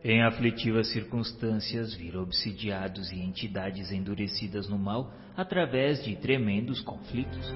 Em 0.02 0.22
aflitivas 0.22 0.92
circunstâncias, 0.92 1.94
viram 1.94 2.22
obsidiados 2.22 3.10
e 3.10 3.18
entidades 3.18 3.90
endurecidas 3.90 4.68
no 4.68 4.78
mal 4.78 5.10
através 5.34 6.04
de 6.04 6.14
tremendos 6.16 6.82
conflitos. 6.82 7.50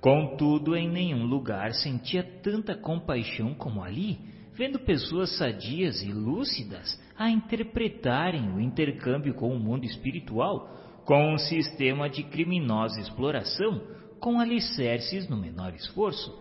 Contudo, 0.00 0.76
em 0.76 0.88
nenhum 0.88 1.24
lugar 1.24 1.72
sentia 1.72 2.22
tanta 2.22 2.76
compaixão 2.76 3.52
como 3.52 3.82
ali, 3.82 4.20
vendo 4.54 4.78
pessoas 4.78 5.36
sadias 5.36 6.02
e 6.02 6.12
lúcidas 6.12 7.00
a 7.18 7.28
interpretarem 7.30 8.52
o 8.52 8.60
intercâmbio 8.60 9.34
com 9.34 9.52
o 9.52 9.58
mundo 9.58 9.84
espiritual 9.84 10.68
com 11.04 11.34
um 11.34 11.38
sistema 11.38 12.08
de 12.08 12.22
criminosa 12.22 13.00
exploração 13.00 13.82
com 14.22 14.38
alicerces 14.38 15.28
no 15.28 15.36
menor 15.36 15.74
esforço. 15.74 16.32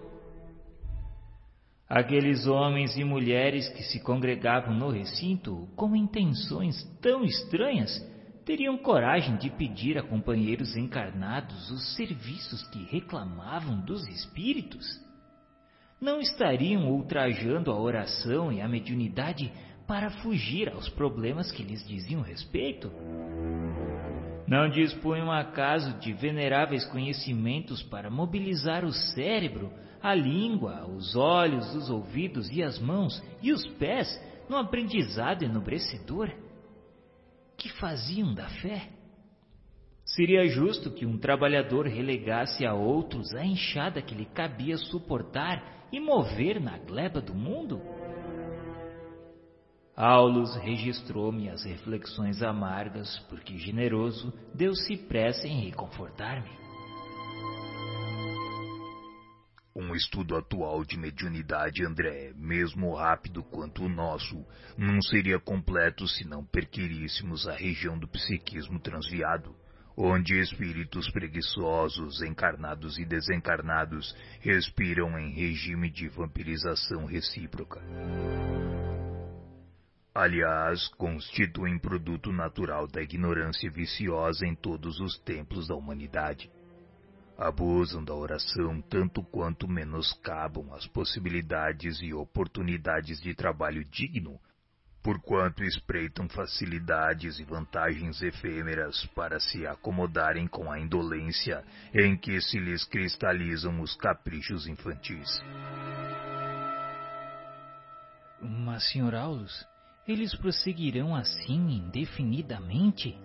Aqueles 1.89 2.45
homens 2.45 2.95
e 2.95 3.03
mulheres 3.03 3.67
que 3.69 3.81
se 3.81 3.99
congregavam 3.99 4.73
no 4.73 4.91
recinto 4.91 5.67
com 5.75 5.95
intenções 5.95 6.83
tão 7.01 7.25
estranhas 7.25 7.91
teriam 8.45 8.77
coragem 8.77 9.35
de 9.37 9.49
pedir 9.49 9.97
a 9.97 10.03
companheiros 10.03 10.77
encarnados 10.77 11.71
os 11.71 11.95
serviços 11.95 12.61
que 12.67 12.85
reclamavam 12.85 13.81
dos 13.81 14.07
espíritos? 14.07 14.85
Não 15.99 16.19
estariam 16.19 16.87
ultrajando 16.87 17.71
a 17.71 17.79
oração 17.79 18.53
e 18.53 18.61
a 18.61 18.69
mediunidade 18.69 19.51
para 19.87 20.11
fugir 20.21 20.69
aos 20.69 20.87
problemas 20.87 21.51
que 21.51 21.63
lhes 21.63 21.85
diziam 21.87 22.21
respeito? 22.21 22.91
Não 24.51 24.69
dispunham 24.69 25.31
acaso 25.31 25.97
de 25.99 26.11
veneráveis 26.11 26.83
conhecimentos 26.87 27.81
para 27.83 28.09
mobilizar 28.09 28.83
o 28.83 28.91
cérebro 28.91 29.71
a 30.03 30.13
língua, 30.13 30.85
os 30.89 31.15
olhos, 31.15 31.73
os 31.73 31.89
ouvidos 31.89 32.49
e 32.51 32.61
as 32.61 32.77
mãos 32.77 33.23
e 33.41 33.53
os 33.53 33.65
pés 33.75 34.09
no 34.49 34.57
aprendizado 34.57 35.43
enobrecedor 35.43 36.29
que 37.57 37.69
faziam 37.69 38.33
da 38.33 38.49
fé. 38.49 38.89
Seria 40.03 40.45
justo 40.49 40.91
que 40.91 41.05
um 41.05 41.17
trabalhador 41.17 41.87
relegasse 41.87 42.65
a 42.65 42.73
outros 42.73 43.33
a 43.33 43.45
enxada 43.45 44.01
que 44.01 44.13
lhe 44.13 44.25
cabia 44.25 44.75
suportar 44.75 45.87
e 45.93 45.97
mover 45.97 46.59
na 46.59 46.77
gleba 46.77 47.21
do 47.21 47.33
mundo? 47.33 47.81
Aulus 50.03 50.55
registrou-me 50.55 51.47
as 51.47 51.63
reflexões 51.63 52.41
amargas, 52.41 53.19
porque 53.29 53.55
generoso 53.59 54.33
deu-se 54.51 54.97
pressa 54.97 55.47
em 55.47 55.65
reconfortar-me. 55.65 56.49
Um 59.75 59.93
estudo 59.93 60.35
atual 60.35 60.83
de 60.83 60.97
mediunidade, 60.97 61.85
André, 61.85 62.33
mesmo 62.35 62.95
rápido 62.95 63.43
quanto 63.43 63.83
o 63.83 63.89
nosso, 63.89 64.43
não 64.75 64.99
seria 65.03 65.39
completo 65.39 66.07
se 66.07 66.27
não 66.27 66.43
perquiríssemos 66.43 67.47
a 67.47 67.53
região 67.53 67.95
do 67.95 68.07
psiquismo 68.07 68.79
transviado, 68.79 69.55
onde 69.95 70.35
espíritos 70.39 71.11
preguiçosos, 71.11 72.23
encarnados 72.23 72.97
e 72.97 73.05
desencarnados, 73.05 74.15
respiram 74.39 75.15
em 75.19 75.31
regime 75.31 75.91
de 75.91 76.07
vampirização 76.07 77.05
recíproca. 77.05 77.79
Aliás, 80.13 80.87
constituem 80.95 81.79
produto 81.79 82.31
natural 82.31 82.87
da 82.87 83.01
ignorância 83.01 83.69
viciosa 83.71 84.45
em 84.45 84.55
todos 84.55 84.99
os 84.99 85.17
templos 85.19 85.67
da 85.67 85.75
humanidade 85.75 86.51
abusam 87.41 88.03
da 88.03 88.13
oração 88.13 88.81
tanto 88.81 89.23
quanto 89.23 89.67
menoscabam 89.67 90.71
as 90.73 90.85
possibilidades 90.85 91.99
e 91.99 92.13
oportunidades 92.13 93.19
de 93.19 93.33
trabalho 93.33 93.83
digno, 93.83 94.39
porquanto 95.01 95.63
espreitam 95.63 96.29
facilidades 96.29 97.39
e 97.39 97.43
vantagens 97.43 98.21
efêmeras 98.21 99.03
para 99.15 99.39
se 99.39 99.65
acomodarem 99.65 100.47
com 100.47 100.71
a 100.71 100.79
indolência 100.79 101.63
em 101.93 102.15
que 102.15 102.39
se 102.39 102.59
lhes 102.59 102.85
cristalizam 102.85 103.81
os 103.81 103.95
caprichos 103.95 104.67
infantis. 104.67 105.41
Mas, 108.39 108.91
Sr. 108.91 109.15
Aulus, 109.15 109.70
eles 110.07 110.35
prosseguirão 110.35 111.15
assim 111.15 111.77
indefinidamente? 111.77 113.17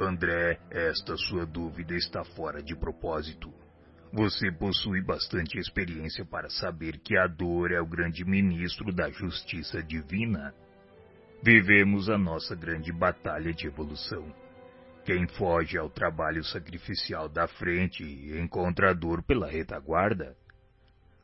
André, 0.00 0.58
esta 0.70 1.16
sua 1.16 1.44
dúvida 1.44 1.94
está 1.94 2.24
fora 2.24 2.62
de 2.62 2.74
propósito. 2.74 3.52
Você 4.12 4.50
possui 4.50 5.02
bastante 5.02 5.58
experiência 5.58 6.24
para 6.24 6.48
saber 6.50 6.98
que 6.98 7.16
a 7.16 7.26
dor 7.26 7.70
é 7.70 7.80
o 7.80 7.86
grande 7.86 8.24
ministro 8.24 8.92
da 8.92 9.08
justiça 9.10 9.82
divina. 9.82 10.52
Vivemos 11.42 12.10
a 12.10 12.18
nossa 12.18 12.56
grande 12.56 12.92
batalha 12.92 13.52
de 13.52 13.66
evolução. 13.66 14.34
Quem 15.04 15.26
foge 15.28 15.78
ao 15.78 15.88
trabalho 15.88 16.42
sacrificial 16.44 17.28
da 17.28 17.46
frente 17.46 18.02
encontra 18.38 18.90
a 18.90 18.94
dor 18.94 19.22
pela 19.22 19.48
retaguarda. 19.48 20.36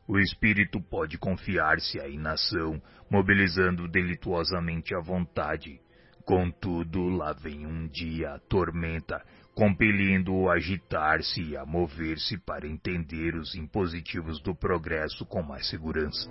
O 0.08 0.19
espírito 0.19 0.81
pode 0.81 1.19
confiar-se 1.19 2.01
à 2.01 2.08
inação, 2.08 2.81
mobilizando 3.10 3.89
delituosamente 3.89 4.94
a 4.94 5.01
vontade, 5.01 5.81
Contudo, 6.26 7.08
lá 7.08 7.33
vem 7.33 7.65
um 7.65 7.87
dia 7.87 8.31
a 8.31 8.39
tormenta, 8.40 9.24
compelindo-o 9.55 10.51
a 10.51 10.55
agitar-se 10.55 11.40
e 11.40 11.56
a 11.56 11.65
mover-se 11.65 12.37
para 12.39 12.67
entender 12.67 13.37
os 13.37 13.55
impositivos 13.55 14.42
do 14.42 14.53
progresso 14.53 15.24
com 15.24 15.40
mais 15.40 15.69
segurança. 15.69 16.28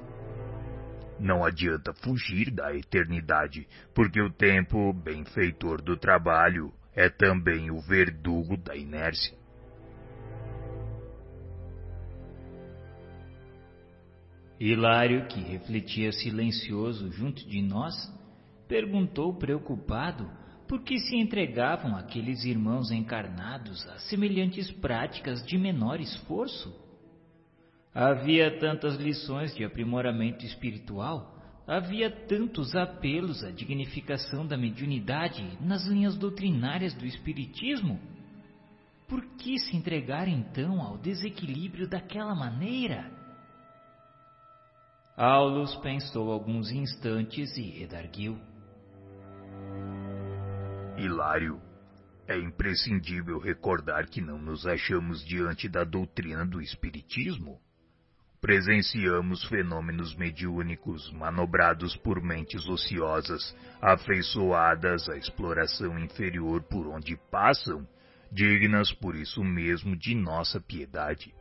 Não 1.18 1.46
adianta 1.46 1.94
fugir 1.94 2.52
da 2.52 2.76
eternidade, 2.76 3.66
porque 3.94 4.22
o 4.22 4.30
tempo, 4.30 4.92
benfeitor 4.92 5.82
do 5.82 5.96
trabalho, 5.96 6.74
é 6.94 7.08
também 7.08 7.72
o 7.72 7.80
verdugo 7.80 8.58
da 8.58 8.76
inércia. 8.76 9.45
Hilário, 14.60 15.28
que 15.28 15.40
refletia 15.42 16.12
silencioso 16.14 17.12
junto 17.12 17.46
de 17.48 17.62
nós, 17.62 17.94
perguntou 18.68 19.34
preocupado 19.34 20.30
por 20.68 20.82
que 20.82 20.98
se 20.98 21.18
entregavam 21.18 21.96
aqueles 21.96 22.46
irmãos 22.46 22.90
encarnados 22.90 23.86
a 23.88 24.00
semelhantes 24.00 24.72
práticas 24.72 25.46
de 25.46 25.58
menor 25.58 26.00
esforço. 26.00 26.74
Havia 27.94 28.60
tantas 28.60 28.96
lições 28.96 29.54
de 29.56 29.64
aprimoramento 29.64 30.46
espiritual, 30.46 31.36
havia 31.68 32.10
tantos 32.10 32.76
apelos 32.76 33.44
à 33.44 33.52
dignificação 33.52 34.46
da 34.46 34.58
mediunidade 34.58 35.46
nas 35.62 35.86
linhas 35.86 36.18
doutrinárias 36.18 36.94
do 36.94 37.06
Espiritismo. 37.06 38.00
Por 39.08 39.24
que 39.38 39.58
se 39.60 39.76
entregar 39.76 40.28
então 40.28 40.82
ao 40.82 40.98
desequilíbrio 40.98 41.88
daquela 41.88 42.34
maneira? 42.34 43.15
Aulus 45.18 45.74
pensou 45.78 46.30
alguns 46.30 46.70
instantes 46.72 47.56
e 47.56 47.62
redarguiu. 47.62 48.38
Hilário, 50.98 51.62
é 52.28 52.38
imprescindível 52.38 53.40
recordar 53.40 54.08
que 54.08 54.20
não 54.20 54.38
nos 54.38 54.68
achamos 54.68 55.24
diante 55.26 55.70
da 55.70 55.86
doutrina 55.86 56.46
do 56.46 56.62
Espiritismo. 56.62 57.62
Presenciamos 58.42 59.44
fenômenos 59.46 60.14
mediúnicos 60.16 61.10
manobrados 61.14 61.96
por 61.96 62.22
mentes 62.22 62.68
ociosas, 62.68 63.56
afeiçoadas 63.82 65.08
à 65.08 65.16
exploração 65.16 65.98
inferior 65.98 66.62
por 66.64 66.88
onde 66.88 67.16
passam, 67.32 67.88
dignas 68.30 68.92
por 68.92 69.16
isso 69.16 69.44
mesmo 69.44 69.96
de 69.96 70.16
nossa 70.16 70.60
piedade. 70.60 71.34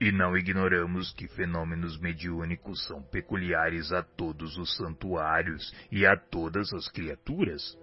E 0.00 0.10
não 0.10 0.34
ignoramos 0.34 1.12
que 1.12 1.28
fenômenos 1.28 1.98
mediúnicos 1.98 2.86
são 2.86 3.02
peculiares 3.02 3.92
a 3.92 4.02
todos 4.02 4.56
os 4.56 4.74
santuários 4.76 5.74
e 5.92 6.06
a 6.06 6.16
todas 6.16 6.72
as 6.72 6.88
criaturas. 6.88 7.76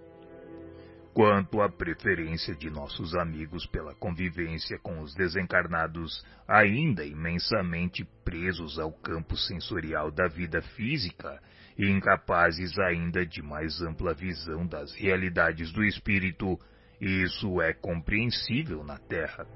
Quanto 1.14 1.60
à 1.60 1.70
preferência 1.70 2.56
de 2.56 2.68
nossos 2.70 3.14
amigos 3.14 3.66
pela 3.66 3.94
convivência 3.94 4.78
com 4.80 5.00
os 5.00 5.14
desencarnados, 5.14 6.24
ainda 6.46 7.04
imensamente 7.04 8.04
presos 8.24 8.80
ao 8.80 8.92
campo 8.92 9.36
sensorial 9.36 10.10
da 10.10 10.26
vida 10.26 10.60
física 10.60 11.40
e 11.76 11.88
incapazes 11.88 12.76
ainda 12.80 13.24
de 13.24 13.42
mais 13.42 13.80
ampla 13.80 14.12
visão 14.12 14.66
das 14.66 14.92
realidades 14.94 15.72
do 15.72 15.84
espírito, 15.84 16.58
isso 17.00 17.62
é 17.62 17.72
compreensível 17.72 18.82
na 18.82 18.98
Terra. 18.98 19.46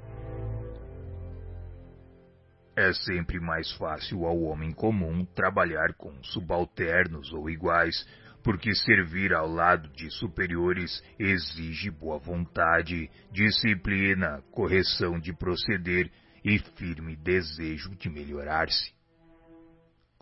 É 2.74 2.92
sempre 2.92 3.38
mais 3.38 3.70
fácil 3.72 4.24
ao 4.24 4.40
homem 4.42 4.72
comum 4.72 5.26
trabalhar 5.26 5.92
com 5.94 6.12
subalternos 6.24 7.30
ou 7.32 7.50
iguais, 7.50 8.06
porque 8.42 8.74
servir 8.74 9.34
ao 9.34 9.46
lado 9.46 9.88
de 9.90 10.10
superiores 10.10 11.02
exige 11.18 11.90
boa 11.90 12.18
vontade, 12.18 13.10
disciplina, 13.30 14.42
correção 14.50 15.20
de 15.20 15.34
proceder 15.34 16.10
e 16.42 16.58
firme 16.58 17.14
desejo 17.14 17.94
de 17.94 18.08
melhorar-se. 18.08 18.92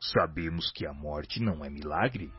Sabemos 0.02 0.72
que 0.72 0.86
a 0.86 0.92
morte 0.92 1.40
não 1.40 1.64
é 1.64 1.70
milagre. 1.70 2.32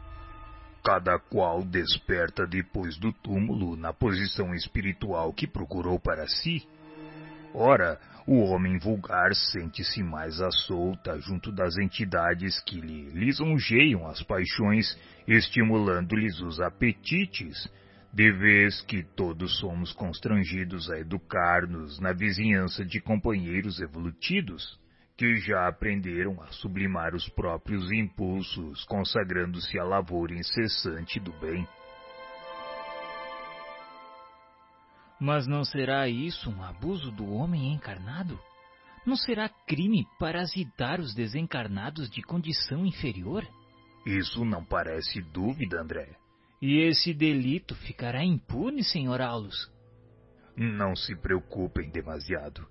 Cada 0.83 1.19
qual 1.19 1.63
desperta 1.63 2.45
depois 2.45 2.97
do 2.97 3.13
túmulo 3.13 3.75
na 3.77 3.93
posição 3.93 4.53
espiritual 4.53 5.31
que 5.31 5.47
procurou 5.47 5.99
para 5.99 6.27
si. 6.27 6.67
Ora, 7.53 7.99
o 8.31 8.45
homem 8.45 8.77
vulgar 8.77 9.35
sente-se 9.35 10.01
mais 10.01 10.39
à 10.39 10.49
solta 10.51 11.19
junto 11.19 11.51
das 11.51 11.77
entidades 11.77 12.61
que 12.61 12.79
lhe 12.79 13.09
lisonjeiam 13.09 14.07
as 14.07 14.23
paixões, 14.23 14.97
estimulando-lhes 15.27 16.39
os 16.39 16.61
apetites, 16.61 17.69
de 18.13 18.31
vez 18.31 18.79
que 18.83 19.03
todos 19.03 19.59
somos 19.59 19.91
constrangidos 19.91 20.89
a 20.89 20.97
educar-nos 20.97 21.99
na 21.99 22.13
vizinhança 22.13 22.85
de 22.85 23.01
companheiros 23.01 23.81
evolutivos, 23.81 24.79
que 25.17 25.35
já 25.35 25.67
aprenderam 25.67 26.41
a 26.41 26.47
sublimar 26.53 27.13
os 27.13 27.27
próprios 27.27 27.91
impulsos, 27.91 28.85
consagrando-se 28.85 29.77
à 29.77 29.83
lavoura 29.83 30.33
incessante 30.33 31.19
do 31.19 31.33
bem. 31.33 31.67
Mas 35.21 35.45
não 35.45 35.63
será 35.63 36.07
isso 36.07 36.49
um 36.49 36.63
abuso 36.63 37.11
do 37.11 37.31
homem 37.31 37.71
encarnado? 37.71 38.39
Não 39.05 39.15
será 39.15 39.47
crime 39.67 40.07
parasitar 40.17 40.99
os 40.99 41.13
desencarnados 41.13 42.09
de 42.09 42.23
condição 42.23 42.87
inferior? 42.87 43.47
Isso 44.03 44.43
não 44.43 44.65
parece 44.65 45.21
dúvida, 45.21 45.79
André. 45.79 46.15
E 46.59 46.79
esse 46.87 47.13
delito 47.13 47.75
ficará 47.75 48.25
impune, 48.25 48.83
senhor 48.83 49.21
Aulus? 49.21 49.71
Não 50.57 50.95
se 50.95 51.15
preocupem 51.15 51.91
demasiado. 51.91 52.67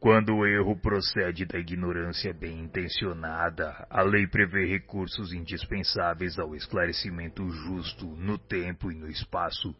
Quando 0.00 0.34
o 0.34 0.44
erro 0.44 0.76
procede 0.76 1.46
da 1.46 1.60
ignorância 1.60 2.34
bem 2.34 2.58
intencionada, 2.58 3.86
a 3.88 4.02
lei 4.02 4.26
prevê 4.26 4.66
recursos 4.66 5.32
indispensáveis 5.32 6.40
ao 6.40 6.56
esclarecimento 6.56 7.48
justo 7.48 8.04
no 8.16 8.36
tempo 8.36 8.90
e 8.90 8.96
no 8.96 9.08
espaço 9.08 9.72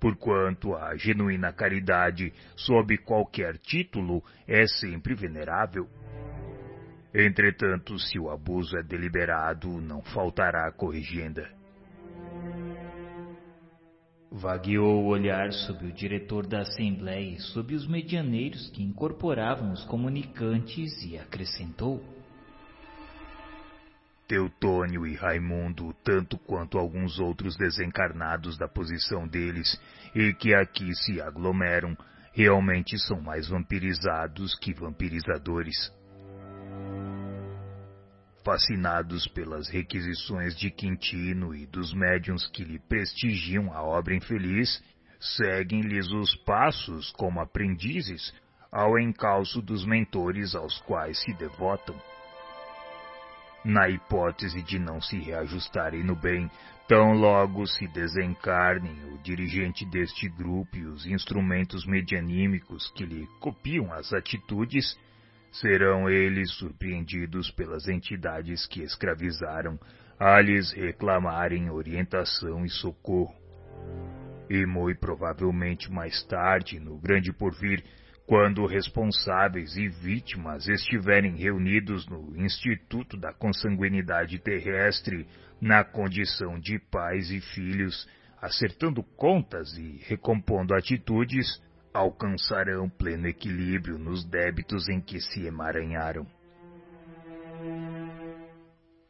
porquanto 0.00 0.74
a 0.74 0.96
genuína 0.96 1.52
caridade, 1.52 2.32
sob 2.54 2.96
qualquer 2.98 3.58
título, 3.58 4.22
é 4.46 4.66
sempre 4.66 5.14
venerável. 5.14 5.88
Entretanto, 7.14 7.98
se 7.98 8.18
o 8.18 8.30
abuso 8.30 8.76
é 8.76 8.82
deliberado, 8.82 9.80
não 9.80 10.02
faltará 10.02 10.70
corrigenda. 10.72 11.50
Vagueou 14.30 15.04
o 15.04 15.06
olhar 15.06 15.50
sobre 15.52 15.86
o 15.86 15.92
diretor 15.92 16.46
da 16.46 16.60
Assembleia 16.60 17.36
e 17.36 17.40
sobre 17.40 17.74
os 17.74 17.86
medianeiros 17.86 18.68
que 18.70 18.82
incorporavam 18.82 19.72
os 19.72 19.84
comunicantes 19.84 20.92
e 21.04 21.16
acrescentou: 21.16 22.04
Teutônio 24.26 25.06
e 25.06 25.14
Raimundo, 25.14 25.94
tanto 26.02 26.36
quanto 26.38 26.78
alguns 26.78 27.18
outros 27.18 27.56
desencarnados 27.56 28.58
da 28.58 28.66
posição 28.66 29.26
deles 29.26 29.80
e 30.14 30.34
que 30.34 30.52
aqui 30.52 30.94
se 30.94 31.20
aglomeram, 31.20 31.96
realmente 32.32 32.98
são 32.98 33.20
mais 33.20 33.48
vampirizados 33.48 34.54
que 34.58 34.74
vampirizadores. 34.74 35.92
Fascinados 38.44 39.26
pelas 39.28 39.68
requisições 39.68 40.56
de 40.56 40.70
Quintino 40.70 41.54
e 41.54 41.66
dos 41.66 41.92
médiuns 41.94 42.46
que 42.48 42.62
lhe 42.62 42.78
prestigiam 42.78 43.72
a 43.72 43.82
obra 43.82 44.14
infeliz, 44.14 44.82
seguem-lhes 45.20 46.10
os 46.10 46.34
passos 46.44 47.10
como 47.12 47.40
aprendizes 47.40 48.32
ao 48.70 48.98
encalço 48.98 49.62
dos 49.62 49.84
mentores 49.84 50.54
aos 50.54 50.78
quais 50.80 51.18
se 51.22 51.32
devotam. 51.34 51.96
Na 53.66 53.88
hipótese 53.88 54.62
de 54.62 54.78
não 54.78 55.00
se 55.00 55.18
reajustarem 55.18 56.04
no 56.04 56.14
bem, 56.14 56.48
tão 56.86 57.14
logo 57.14 57.66
se 57.66 57.88
desencarnem 57.88 59.12
o 59.12 59.18
dirigente 59.18 59.84
deste 59.84 60.28
grupo 60.28 60.76
e 60.76 60.86
os 60.86 61.04
instrumentos 61.04 61.84
medianímicos 61.84 62.88
que 62.92 63.04
lhe 63.04 63.26
copiam 63.40 63.92
as 63.92 64.12
atitudes, 64.12 64.96
serão 65.50 66.08
eles 66.08 66.52
surpreendidos 66.52 67.50
pelas 67.50 67.88
entidades 67.88 68.68
que 68.68 68.82
escravizaram 68.82 69.76
a 70.16 70.40
lhes 70.40 70.70
reclamarem 70.70 71.68
orientação 71.68 72.64
e 72.64 72.70
socorro. 72.70 73.34
E 74.48 74.64
muito 74.64 75.00
provavelmente 75.00 75.90
mais 75.90 76.22
tarde, 76.22 76.78
no 76.78 77.00
grande 77.00 77.32
porvir, 77.32 77.82
quando 78.26 78.66
responsáveis 78.66 79.76
e 79.76 79.88
vítimas 79.88 80.66
estiverem 80.66 81.36
reunidos 81.36 82.08
no 82.08 82.36
Instituto 82.36 83.16
da 83.16 83.32
Consanguinidade 83.32 84.40
Terrestre, 84.40 85.28
na 85.60 85.84
condição 85.84 86.58
de 86.58 86.76
pais 86.90 87.30
e 87.30 87.40
filhos, 87.40 88.08
acertando 88.42 89.02
contas 89.16 89.72
e 89.78 90.00
recompondo 90.08 90.74
atitudes, 90.74 91.62
alcançarão 91.94 92.90
pleno 92.90 93.28
equilíbrio 93.28 93.96
nos 93.96 94.24
débitos 94.24 94.88
em 94.88 95.00
que 95.00 95.20
se 95.20 95.46
emaranharam. 95.46 96.26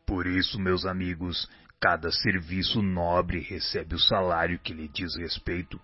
Por 0.07 0.27
isso, 0.27 0.61
meus 0.61 0.85
amigos, 0.85 1.51
cada 1.81 2.11
serviço 2.11 2.83
nobre 2.83 3.41
recebe 3.41 3.95
o 3.95 3.99
salário 3.99 4.59
que 4.59 4.75
lhe 4.75 4.89
diz 4.89 5.17
respeito 5.17 5.81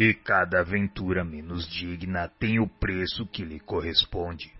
e 0.00 0.14
cada 0.14 0.60
aventura 0.60 1.22
menos 1.22 1.68
digna 1.68 2.26
tem 2.26 2.58
o 2.58 2.66
preço 2.66 3.26
que 3.26 3.44
lhe 3.44 3.60
corresponde. 3.60 4.50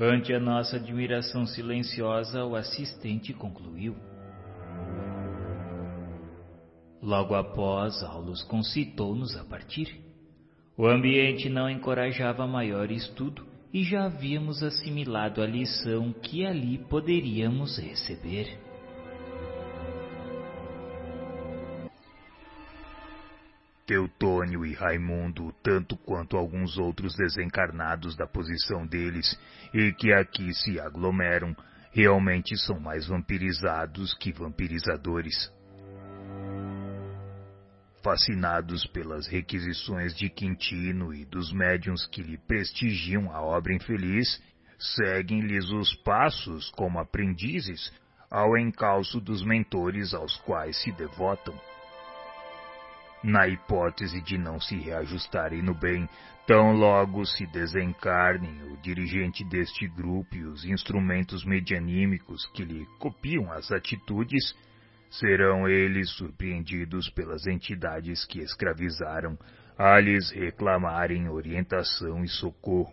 Ante 0.00 0.32
a 0.32 0.40
nossa 0.40 0.76
admiração 0.76 1.44
silenciosa, 1.44 2.46
o 2.46 2.56
assistente 2.56 3.34
concluiu. 3.34 3.94
Logo 7.02 7.34
após, 7.34 8.02
Aulus 8.02 8.42
concitou-nos 8.42 9.36
a 9.36 9.44
partir. 9.44 10.02
O 10.78 10.86
ambiente 10.86 11.50
não 11.50 11.68
encorajava 11.68 12.46
maior 12.46 12.90
estudo 12.90 13.47
e 13.72 13.84
já 13.84 14.06
havíamos 14.06 14.62
assimilado 14.62 15.42
a 15.42 15.46
lição 15.46 16.12
que 16.12 16.44
ali 16.44 16.78
poderíamos 16.78 17.78
receber. 17.78 18.58
Teutônio 23.86 24.66
e 24.66 24.74
Raimundo, 24.74 25.50
tanto 25.62 25.96
quanto 25.96 26.36
alguns 26.36 26.76
outros 26.76 27.16
desencarnados 27.16 28.14
da 28.14 28.26
posição 28.26 28.86
deles 28.86 29.38
e 29.72 29.92
que 29.94 30.12
aqui 30.12 30.52
se 30.52 30.78
aglomeram, 30.78 31.56
realmente 31.90 32.54
são 32.58 32.78
mais 32.78 33.06
vampirizados 33.06 34.12
que 34.14 34.30
vampirizadores 34.30 35.50
fascinados 38.02 38.86
pelas 38.86 39.26
requisições 39.26 40.14
de 40.14 40.28
Quintino 40.28 41.12
e 41.14 41.24
dos 41.24 41.52
médiuns 41.52 42.06
que 42.06 42.22
lhe 42.22 42.38
prestigiam 42.38 43.30
a 43.32 43.42
obra 43.42 43.74
infeliz, 43.74 44.42
seguem-lhes 44.78 45.70
os 45.70 45.94
passos 45.96 46.70
como 46.70 46.98
aprendizes 46.98 47.92
ao 48.30 48.56
encalço 48.56 49.20
dos 49.20 49.42
mentores 49.42 50.14
aos 50.14 50.36
quais 50.38 50.80
se 50.82 50.92
devotam. 50.92 51.58
Na 53.22 53.48
hipótese 53.48 54.20
de 54.20 54.38
não 54.38 54.60
se 54.60 54.76
reajustarem 54.76 55.60
no 55.60 55.74
bem, 55.74 56.08
tão 56.46 56.72
logo 56.72 57.26
se 57.26 57.46
desencarnem 57.46 58.62
o 58.72 58.76
dirigente 58.76 59.42
deste 59.44 59.88
grupo 59.88 60.36
e 60.36 60.44
os 60.44 60.64
instrumentos 60.64 61.44
medianímicos 61.44 62.46
que 62.54 62.64
lhe 62.64 62.86
copiam 62.98 63.50
as 63.50 63.72
atitudes, 63.72 64.54
serão 65.10 65.68
eles 65.68 66.10
surpreendidos 66.10 67.08
pelas 67.10 67.46
entidades 67.46 68.24
que 68.24 68.40
escravizaram 68.40 69.38
a 69.76 69.98
lhes 70.00 70.30
reclamarem 70.30 71.28
orientação 71.28 72.24
e 72.24 72.28
socorro. 72.28 72.92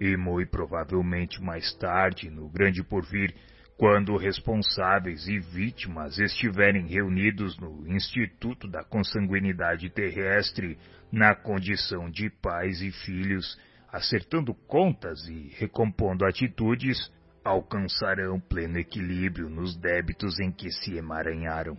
E 0.00 0.16
muito 0.16 0.50
provavelmente 0.50 1.40
mais 1.42 1.72
tarde, 1.74 2.30
no 2.30 2.48
grande 2.48 2.82
porvir, 2.82 3.34
quando 3.76 4.16
responsáveis 4.16 5.26
e 5.26 5.38
vítimas 5.38 6.18
estiverem 6.18 6.86
reunidos 6.86 7.58
no 7.58 7.86
Instituto 7.86 8.68
da 8.68 8.84
Consanguinidade 8.84 9.88
Terrestre, 9.88 10.78
na 11.10 11.34
condição 11.34 12.10
de 12.10 12.28
pais 12.28 12.82
e 12.82 12.90
filhos, 12.90 13.58
acertando 13.90 14.54
contas 14.54 15.26
e 15.28 15.48
recompondo 15.58 16.26
atitudes, 16.26 17.10
alcançarão 17.44 18.40
pleno 18.40 18.78
equilíbrio 18.78 19.48
nos 19.48 19.76
débitos 19.76 20.38
em 20.40 20.50
que 20.50 20.70
se 20.70 20.96
emaranharam. 20.96 21.76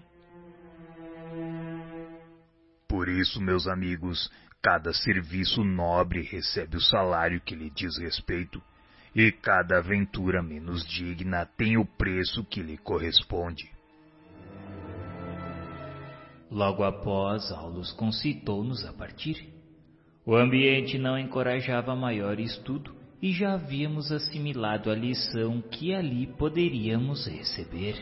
Por 2.88 3.08
isso, 3.08 3.40
meus 3.42 3.68
amigos, 3.68 4.30
cada 4.62 4.94
serviço 4.94 5.64
nobre 5.64 6.22
recebe 6.22 6.78
o 6.78 6.82
salário 6.82 7.42
que 7.42 7.56
lhe 7.56 7.70
diz 7.70 7.98
respeito 7.98 8.62
e 9.16 9.32
cada 9.32 9.78
aventura 9.80 10.42
menos 10.42 10.86
digna 10.86 11.46
tem 11.46 11.78
o 11.78 11.86
preço 11.86 12.44
que 12.46 12.62
lhe 12.62 12.78
corresponde. 12.78 13.70
Logo 16.50 16.84
após, 16.84 17.52
Aulus 17.52 17.94
concitou-nos 17.94 18.86
a 18.86 18.92
partir. 18.92 19.54
O 20.26 20.36
ambiente 20.36 20.98
não 20.98 21.18
encorajava 21.18 21.96
maior 21.96 22.40
estudo 22.40 23.01
e 23.22 23.32
já 23.32 23.54
havíamos 23.54 24.12
assimilado 24.12 24.90
a 24.90 24.96
lição 24.96 25.62
que 25.62 25.94
ali 25.94 26.26
poderíamos 26.26 27.28
receber. 27.28 27.96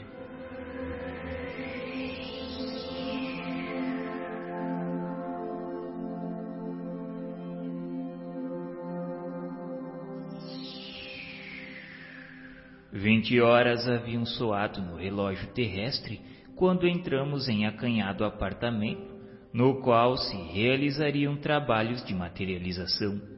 Vinte 12.92 13.40
horas 13.40 13.88
haviam 13.88 14.26
soado 14.26 14.82
no 14.82 14.96
relógio 14.96 15.48
terrestre 15.54 16.20
quando 16.56 16.88
entramos 16.88 17.48
em 17.48 17.66
acanhado 17.66 18.26
apartamento, 18.26 19.16
no 19.54 19.82
qual 19.82 20.18
se 20.18 20.36
realizariam 20.36 21.38
trabalhos 21.38 22.04
de 22.04 22.14
materialização. 22.14 23.29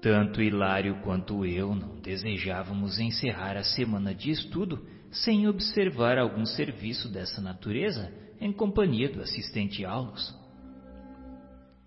Tanto 0.00 0.40
Hilário 0.40 1.00
quanto 1.02 1.44
eu 1.44 1.74
não 1.74 2.00
desejávamos 2.00 2.98
encerrar 2.98 3.56
a 3.56 3.64
semana 3.64 4.14
de 4.14 4.30
estudo 4.30 4.86
sem 5.10 5.48
observar 5.48 6.18
algum 6.18 6.44
serviço 6.44 7.08
dessa 7.08 7.40
natureza 7.40 8.12
em 8.40 8.52
companhia 8.52 9.08
do 9.08 9.20
assistente 9.20 9.84
Aulus. 9.84 10.36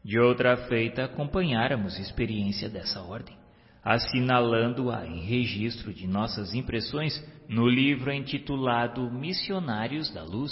De 0.03 0.19
outra 0.19 0.57
feita, 0.67 1.05
acompanháramos 1.05 1.97
experiência 1.99 2.67
dessa 2.67 3.01
ordem 3.01 3.41
assinalando-a 3.83 5.07
em 5.07 5.21
registro 5.21 5.93
de 5.93 6.07
nossas 6.07 6.53
impressões 6.53 7.23
no 7.47 7.67
livro 7.67 8.11
intitulado 8.11 9.09
Missionários 9.11 10.09
da 10.13 10.23
Luz. 10.23 10.51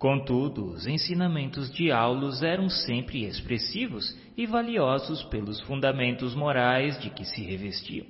Contudo, 0.00 0.64
os 0.64 0.86
ensinamentos 0.86 1.70
de 1.70 1.92
Aulus 1.92 2.42
eram 2.42 2.70
sempre 2.70 3.26
expressivos 3.26 4.16
e 4.34 4.46
valiosos 4.46 5.22
pelos 5.24 5.60
fundamentos 5.60 6.34
morais 6.34 6.98
de 7.02 7.10
que 7.10 7.22
se 7.22 7.42
revestiam. 7.42 8.06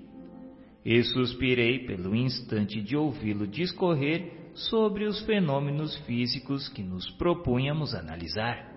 E 0.85 1.03
suspirei 1.03 1.81
pelo 1.87 2.15
instante 2.15 2.81
de 2.81 2.97
ouvi-lo 2.97 3.45
discorrer 3.45 4.53
sobre 4.55 5.05
os 5.05 5.21
fenômenos 5.23 5.97
físicos 6.07 6.69
que 6.69 6.81
nos 6.81 7.11
propunhamos 7.11 7.93
analisar. 7.93 8.71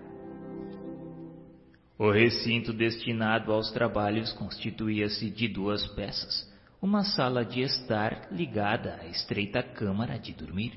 O 2.00 2.10
recinto 2.10 2.74
destinado 2.74 3.54
aos 3.54 3.72
trabalhos 3.72 4.34
constituía-se 4.34 5.30
de 5.30 5.48
duas 5.48 5.86
peças, 5.90 6.52
uma 6.82 7.04
sala 7.04 7.46
de 7.46 7.62
estar 7.62 8.30
ligada 8.32 9.00
à 9.04 9.06
estreita 9.06 9.62
câmara 9.62 10.18
de 10.18 10.34
dormir. 10.34 10.74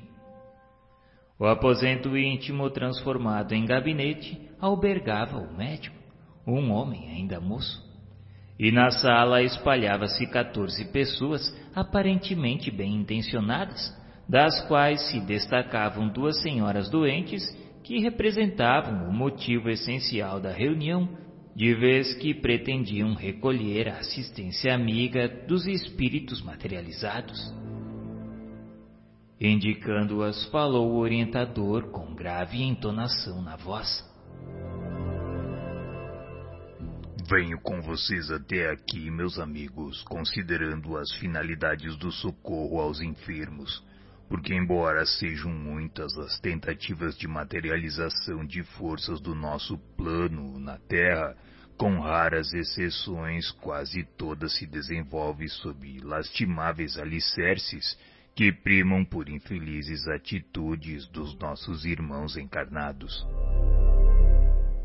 O 1.38 1.44
aposento 1.44 2.16
íntimo, 2.16 2.70
transformado 2.70 3.52
em 3.52 3.66
gabinete, 3.66 4.40
albergava 4.58 5.36
o 5.36 5.54
médico, 5.54 5.96
um 6.46 6.70
homem 6.72 7.10
ainda 7.10 7.38
moço. 7.40 7.84
E 8.58 8.72
na 8.72 8.90
sala 8.90 9.42
espalhava-se 9.42 10.26
quatorze 10.28 10.90
pessoas 10.92 11.42
aparentemente 11.74 12.70
bem 12.70 12.94
intencionadas, 12.94 13.94
das 14.26 14.66
quais 14.66 15.10
se 15.10 15.20
destacavam 15.20 16.08
duas 16.08 16.40
senhoras 16.40 16.88
doentes 16.88 17.42
que 17.84 18.00
representavam 18.00 19.08
o 19.08 19.12
motivo 19.12 19.68
essencial 19.68 20.40
da 20.40 20.50
reunião, 20.50 21.08
de 21.54 21.74
vez 21.74 22.14
que 22.14 22.34
pretendiam 22.34 23.14
recolher 23.14 23.88
a 23.88 23.98
assistência 23.98 24.74
amiga 24.74 25.28
dos 25.46 25.66
espíritos 25.66 26.42
materializados. 26.42 27.38
Indicando-as, 29.40 30.46
falou 30.46 30.92
o 30.92 30.98
orientador 30.98 31.90
com 31.90 32.14
grave 32.14 32.62
entonação 32.62 33.42
na 33.42 33.56
voz. 33.56 34.04
Venho 37.28 37.60
com 37.60 37.82
vocês 37.82 38.30
até 38.30 38.70
aqui, 38.70 39.10
meus 39.10 39.38
amigos, 39.38 40.02
considerando 40.02 40.96
as 40.96 41.12
finalidades 41.16 41.96
do 41.96 42.10
socorro 42.12 42.80
aos 42.80 43.00
enfermos 43.00 43.84
porque, 44.28 44.54
embora 44.54 45.04
sejam 45.06 45.52
muitas 45.52 46.16
as 46.18 46.38
tentativas 46.40 47.16
de 47.16 47.28
materialização 47.28 48.44
de 48.44 48.62
forças 48.62 49.20
do 49.20 49.34
nosso 49.34 49.78
plano 49.96 50.58
na 50.58 50.78
Terra, 50.78 51.36
com 51.76 52.00
raras 52.00 52.52
exceções, 52.52 53.50
quase 53.52 54.02
toda 54.16 54.48
se 54.48 54.66
desenvolve 54.66 55.48
sob 55.48 56.00
lastimáveis 56.00 56.98
alicerces 56.98 57.96
que 58.36 58.52
primam 58.52 59.02
por 59.02 59.30
infelizes 59.30 60.06
atitudes 60.06 61.08
dos 61.08 61.34
nossos 61.38 61.86
irmãos 61.86 62.36
encarnados. 62.36 63.26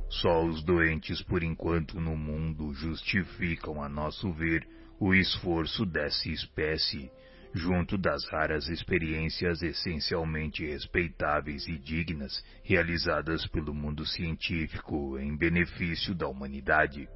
Só 0.09 0.45
os 0.45 0.63
doentes, 0.63 1.21
por 1.21 1.43
enquanto, 1.43 1.99
no 1.99 2.15
mundo 2.15 2.73
justificam, 2.73 3.83
a 3.83 3.89
nosso 3.89 4.31
ver, 4.31 4.65
o 4.97 5.13
esforço 5.13 5.85
dessa 5.85 6.29
espécie 6.29 7.11
junto 7.53 7.97
das 7.97 8.25
raras 8.29 8.69
experiências 8.69 9.61
essencialmente 9.61 10.65
respeitáveis 10.65 11.67
e 11.67 11.77
dignas 11.77 12.41
realizadas 12.63 13.45
pelo 13.47 13.73
mundo 13.73 14.05
científico 14.05 15.19
em 15.19 15.35
benefício 15.35 16.15
da 16.15 16.27
humanidade. 16.27 17.09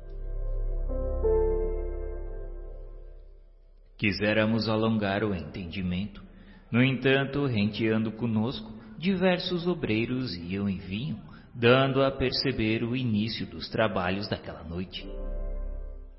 Quiséramos 3.98 4.68
alongar 4.68 5.24
o 5.24 5.34
entendimento. 5.34 6.24
No 6.72 6.83
entanto, 6.83 7.46
renteando 7.46 8.12
conosco, 8.12 8.74
diversos 8.98 9.67
obreiros 9.67 10.35
iam 10.35 10.69
e 10.69 10.78
vinham, 10.78 11.19
dando 11.53 12.03
a 12.03 12.12
perceber 12.12 12.83
o 12.83 12.96
início 12.96 13.46
dos 13.46 13.69
trabalhos 13.69 14.28
daquela 14.28 14.64
noite. 14.64 15.08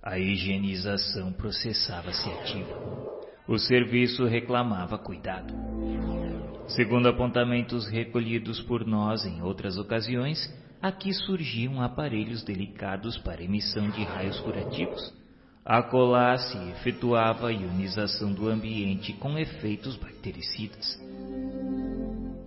A 0.03 0.19
higienização 0.19 1.33
processava-se 1.33 2.29
ativa. 2.31 2.97
O 3.49 3.59
serviço 3.59 4.25
reclamava 4.25 4.97
cuidado. 4.97 5.53
Segundo 6.69 7.09
apontamentos 7.09 7.89
recolhidos 7.89 8.61
por 8.63 8.87
nós 8.87 9.25
em 9.25 9.43
outras 9.43 9.77
ocasiões, 9.77 10.39
aqui 10.81 11.13
surgiam 11.13 11.81
aparelhos 11.81 12.43
delicados 12.43 13.19
para 13.19 13.43
emissão 13.43 13.89
de 13.91 14.03
raios 14.05 14.39
curativos. 14.41 15.13
Acolá 15.67 16.39
se 16.39 16.57
efetuava 16.71 17.49
a 17.49 17.53
ionização 17.53 18.33
do 18.33 18.49
ambiente 18.49 19.13
com 19.15 19.37
efeitos 19.37 19.97
bactericidas. 19.97 20.97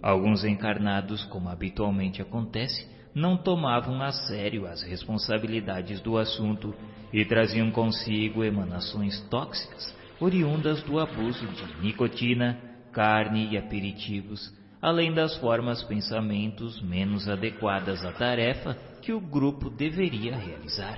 Alguns 0.02 0.46
encarnados, 0.46 1.26
como 1.26 1.50
habitualmente 1.50 2.22
acontece, 2.22 2.88
não 3.14 3.35
tomavam 3.35 4.02
a 4.02 4.14
sério 4.14 4.66
as 4.66 4.82
responsabilidades 4.84 6.00
do 6.00 6.18
assunto 6.18 6.74
e 7.12 7.26
traziam 7.26 7.69
consigo 7.72 8.42
emanações 8.42 9.19
tóxicas 9.30 9.94
oriundas 10.18 10.82
do 10.84 10.98
abuso 10.98 11.46
de 11.46 11.82
nicotina, 11.82 12.58
carne 12.94 13.50
e 13.52 13.58
aperitivos, 13.58 14.50
além 14.82 15.14
das 15.14 15.35
formas 15.40 15.84
pensamentos 15.84 16.82
menos 16.82 17.28
adequadas 17.28 18.06
à 18.06 18.14
tarefa 18.14 18.78
que 19.02 19.12
o 19.12 19.19
grupo 19.19 19.69
deveria 19.69 20.38
realizar. 20.38 20.98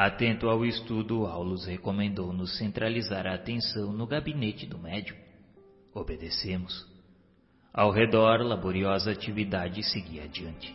Atento 0.00 0.48
ao 0.48 0.64
estudo, 0.64 1.26
Aulus 1.26 1.66
recomendou-nos 1.66 2.56
centralizar 2.56 3.26
a 3.26 3.34
atenção 3.34 3.92
no 3.92 4.06
gabinete 4.06 4.64
do 4.64 4.78
médium. 4.78 5.16
Obedecemos. 5.92 6.86
Ao 7.74 7.90
redor, 7.90 8.40
laboriosa 8.42 9.10
atividade 9.10 9.82
seguia 9.82 10.22
adiante. 10.22 10.72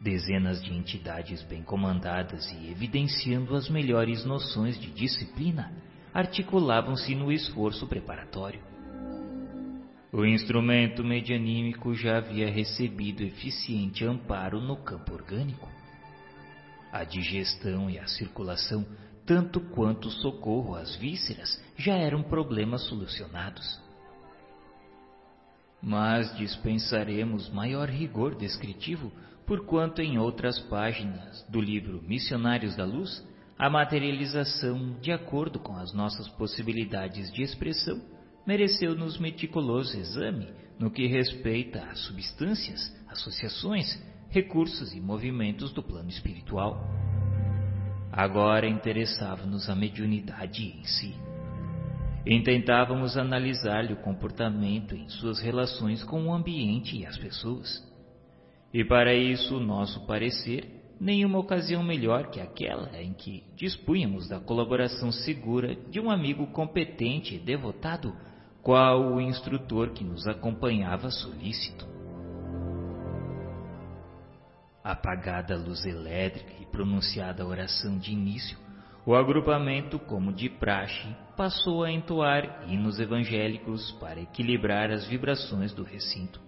Dezenas 0.00 0.62
de 0.62 0.72
entidades 0.72 1.42
bem 1.42 1.64
comandadas 1.64 2.48
e 2.52 2.70
evidenciando 2.70 3.56
as 3.56 3.68
melhores 3.68 4.24
noções 4.24 4.78
de 4.78 4.92
disciplina 4.92 5.72
articulavam-se 6.14 7.16
no 7.16 7.32
esforço 7.32 7.84
preparatório. 7.88 8.60
O 10.12 10.24
instrumento 10.24 11.02
medianímico 11.02 11.94
já 11.94 12.18
havia 12.18 12.48
recebido 12.48 13.24
eficiente 13.24 14.04
amparo 14.04 14.60
no 14.60 14.76
campo 14.76 15.14
orgânico. 15.14 15.79
A 16.92 17.04
digestão 17.04 17.88
e 17.88 17.98
a 17.98 18.06
circulação, 18.06 18.84
tanto 19.24 19.60
quanto 19.60 20.08
o 20.08 20.10
socorro 20.10 20.74
às 20.74 20.96
vísceras, 20.96 21.62
já 21.76 21.94
eram 21.94 22.22
problemas 22.22 22.82
solucionados. 22.82 23.80
Mas 25.82 26.36
dispensaremos 26.36 27.48
maior 27.48 27.88
rigor 27.88 28.34
descritivo, 28.34 29.12
porquanto 29.46 30.02
em 30.02 30.18
outras 30.18 30.58
páginas 30.58 31.44
do 31.48 31.60
livro 31.60 32.02
Missionários 32.02 32.76
da 32.76 32.84
Luz, 32.84 33.24
a 33.58 33.68
materialização, 33.68 34.96
de 35.00 35.12
acordo 35.12 35.58
com 35.58 35.76
as 35.76 35.92
nossas 35.92 36.28
possibilidades 36.30 37.32
de 37.32 37.42
expressão, 37.42 38.00
mereceu-nos 38.46 39.18
meticuloso 39.18 39.96
exame 39.98 40.48
no 40.78 40.90
que 40.90 41.06
respeita 41.06 41.82
a 41.84 41.94
substâncias, 41.94 42.80
associações, 43.08 44.02
recursos 44.30 44.94
e 44.94 45.00
movimentos 45.00 45.72
do 45.72 45.82
plano 45.82 46.08
espiritual. 46.08 46.88
Agora 48.12 48.66
interessava-nos 48.66 49.68
a 49.68 49.74
mediunidade 49.74 50.64
em 50.64 50.84
si. 50.84 51.14
Intentávamos 52.26 53.16
analisar-lhe 53.16 53.92
o 53.92 54.02
comportamento 54.02 54.94
em 54.94 55.08
suas 55.08 55.40
relações 55.40 56.02
com 56.04 56.26
o 56.26 56.32
ambiente 56.32 56.96
e 56.96 57.06
as 57.06 57.16
pessoas. 57.16 57.88
E 58.72 58.84
para 58.84 59.14
isso, 59.14 59.58
nosso 59.58 60.06
parecer, 60.06 60.80
nenhuma 61.00 61.38
ocasião 61.38 61.82
melhor 61.82 62.30
que 62.30 62.40
aquela 62.40 62.90
em 63.00 63.12
que 63.14 63.42
dispunhamos 63.56 64.28
da 64.28 64.38
colaboração 64.38 65.10
segura 65.10 65.74
de 65.74 65.98
um 65.98 66.10
amigo 66.10 66.46
competente 66.48 67.34
e 67.34 67.38
devotado, 67.38 68.14
qual 68.62 69.14
o 69.14 69.20
instrutor 69.20 69.90
que 69.90 70.04
nos 70.04 70.26
acompanhava 70.28 71.10
solícito. 71.10 71.99
Apagada 74.90 75.54
a 75.54 75.56
luz 75.56 75.86
elétrica 75.86 76.52
e 76.60 76.66
pronunciada 76.66 77.44
a 77.44 77.46
oração 77.46 77.96
de 77.96 78.10
início, 78.10 78.58
o 79.06 79.14
agrupamento, 79.14 80.00
como 80.00 80.32
de 80.32 80.48
praxe, 80.48 81.06
passou 81.36 81.84
a 81.84 81.92
entoar 81.92 82.64
hinos 82.66 82.98
evangélicos 82.98 83.92
para 84.00 84.20
equilibrar 84.20 84.90
as 84.90 85.06
vibrações 85.06 85.72
do 85.72 85.84
recinto. 85.84 86.40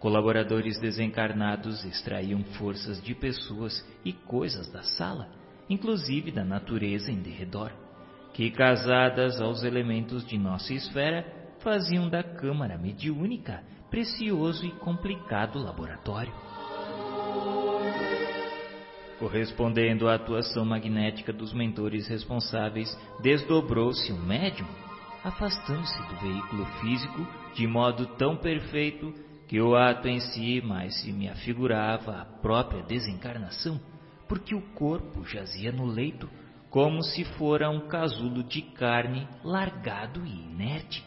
Colaboradores 0.00 0.80
desencarnados 0.80 1.84
extraíam 1.84 2.42
forças 2.58 3.02
de 3.02 3.14
pessoas 3.14 3.86
e 4.02 4.14
coisas 4.14 4.72
da 4.72 4.82
sala, 4.82 5.28
inclusive 5.68 6.30
da 6.30 6.42
natureza 6.42 7.12
em 7.12 7.20
derredor, 7.20 7.70
que, 8.32 8.50
casadas 8.50 9.42
aos 9.42 9.62
elementos 9.62 10.26
de 10.26 10.38
nossa 10.38 10.72
esfera, 10.72 11.26
faziam 11.58 12.08
da 12.08 12.22
câmara 12.22 12.78
mediúnica 12.78 13.62
precioso 13.90 14.64
e 14.64 14.70
complicado 14.70 15.58
laboratório. 15.58 16.45
Correspondendo 19.18 20.08
à 20.08 20.14
atuação 20.14 20.64
magnética 20.64 21.32
dos 21.32 21.52
mentores 21.52 22.06
responsáveis, 22.06 22.96
desdobrou-se 23.20 24.12
um 24.12 24.22
médium, 24.22 24.66
afastando-se 25.24 26.02
do 26.08 26.16
veículo 26.16 26.66
físico 26.80 27.26
de 27.54 27.66
modo 27.66 28.06
tão 28.18 28.36
perfeito 28.36 29.12
que 29.48 29.60
o 29.60 29.74
ato 29.74 30.08
em 30.08 30.20
si 30.20 30.60
mais 30.60 31.00
se 31.00 31.12
me 31.12 31.28
afigurava 31.28 32.20
a 32.20 32.24
própria 32.24 32.82
desencarnação, 32.82 33.80
porque 34.28 34.54
o 34.54 34.62
corpo 34.74 35.24
jazia 35.24 35.72
no 35.72 35.86
leito 35.86 36.28
como 36.68 37.02
se 37.02 37.24
fora 37.24 37.70
um 37.70 37.88
casulo 37.88 38.42
de 38.42 38.60
carne 38.60 39.26
largado 39.42 40.24
e 40.26 40.30
inerte. 40.30 41.02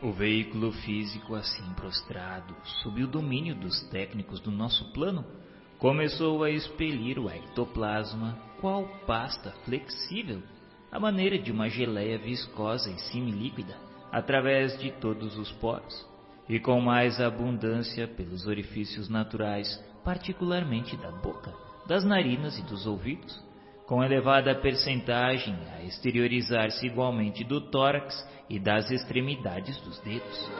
O 0.00 0.12
veículo 0.12 0.70
físico, 0.70 1.34
assim 1.34 1.72
prostrado, 1.74 2.54
sob 2.82 3.02
o 3.02 3.08
domínio 3.08 3.56
dos 3.56 3.80
técnicos 3.88 4.38
do 4.38 4.48
nosso 4.48 4.92
plano, 4.92 5.24
começou 5.76 6.44
a 6.44 6.50
expelir 6.50 7.18
o 7.18 7.28
ectoplasma, 7.28 8.38
qual 8.60 8.86
pasta 9.08 9.50
flexível, 9.64 10.40
à 10.92 11.00
maneira 11.00 11.36
de 11.36 11.50
uma 11.50 11.68
geleia 11.68 12.16
viscosa 12.16 12.88
e 12.88 12.98
semilíquida, 13.10 13.76
através 14.12 14.78
de 14.78 14.92
todos 14.92 15.36
os 15.36 15.50
poros, 15.54 16.06
e 16.48 16.60
com 16.60 16.80
mais 16.80 17.20
abundância 17.20 18.06
pelos 18.06 18.46
orifícios 18.46 19.08
naturais, 19.08 19.84
particularmente 20.04 20.96
da 20.96 21.10
boca, 21.10 21.52
das 21.88 22.04
narinas 22.04 22.56
e 22.56 22.62
dos 22.62 22.86
ouvidos, 22.86 23.47
com 23.88 24.04
elevada 24.04 24.54
percentagem 24.54 25.56
a 25.74 25.82
exteriorizar-se 25.82 26.86
igualmente 26.86 27.42
do 27.42 27.58
tórax 27.58 28.14
e 28.48 28.60
das 28.60 28.90
extremidades 28.90 29.80
dos 29.80 29.98
dedos. 30.00 30.50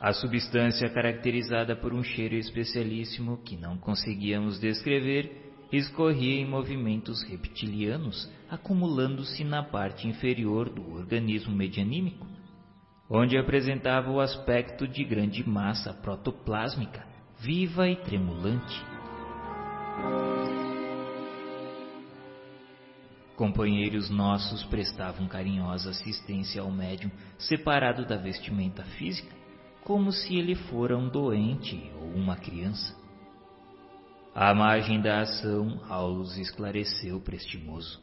A 0.00 0.12
substância 0.12 0.90
caracterizada 0.90 1.76
por 1.76 1.94
um 1.94 2.02
cheiro 2.02 2.34
especialíssimo 2.34 3.40
que 3.44 3.56
não 3.56 3.78
conseguíamos 3.78 4.58
descrever 4.58 5.52
escorria 5.70 6.40
em 6.40 6.48
movimentos 6.48 7.22
reptilianos, 7.22 8.28
acumulando-se 8.50 9.44
na 9.44 9.62
parte 9.62 10.08
inferior 10.08 10.68
do 10.68 10.94
organismo 10.94 11.54
medianímico, 11.54 12.26
onde 13.08 13.38
apresentava 13.38 14.10
o 14.10 14.20
aspecto 14.20 14.88
de 14.88 15.04
grande 15.04 15.48
massa 15.48 15.92
protoplásmica, 15.92 17.06
viva 17.38 17.88
e 17.88 17.94
tremulante. 17.94 18.84
Companheiros 23.38 24.10
nossos 24.10 24.64
prestavam 24.64 25.28
carinhosa 25.28 25.90
assistência 25.90 26.60
ao 26.60 26.72
médium 26.72 27.08
separado 27.38 28.04
da 28.04 28.16
vestimenta 28.16 28.82
física, 28.82 29.32
como 29.84 30.10
se 30.10 30.34
ele 30.34 30.56
fora 30.56 30.98
um 30.98 31.08
doente 31.08 31.88
ou 32.00 32.14
uma 32.14 32.34
criança. 32.34 32.96
À 34.34 34.52
margem 34.52 35.00
da 35.00 35.20
ação, 35.20 35.80
Aulus 35.88 36.36
esclareceu 36.36 37.20
prestimoso. 37.20 38.02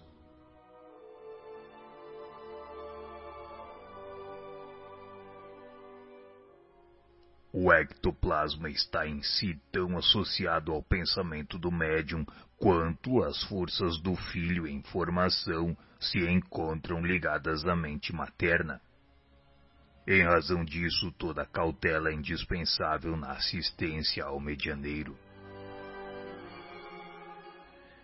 O 7.57 7.71
ectoplasma 7.71 8.69
está 8.69 9.07
em 9.07 9.23
si 9.23 9.57
tão 9.71 9.97
associado 9.97 10.73
ao 10.73 10.83
pensamento 10.83 11.57
do 11.57 11.71
médium 11.71 12.25
quanto 12.57 13.23
as 13.23 13.41
forças 13.43 13.97
do 14.01 14.13
filho 14.13 14.67
em 14.67 14.83
formação 14.83 15.73
se 15.97 16.19
encontram 16.19 16.99
ligadas 16.99 17.63
à 17.63 17.73
mente 17.73 18.13
materna. 18.13 18.81
Em 20.05 20.21
razão 20.21 20.65
disso, 20.65 21.13
toda 21.17 21.45
cautela 21.45 22.09
é 22.09 22.13
indispensável 22.13 23.15
na 23.15 23.31
assistência 23.31 24.25
ao 24.25 24.37
medianeiro. 24.37 25.17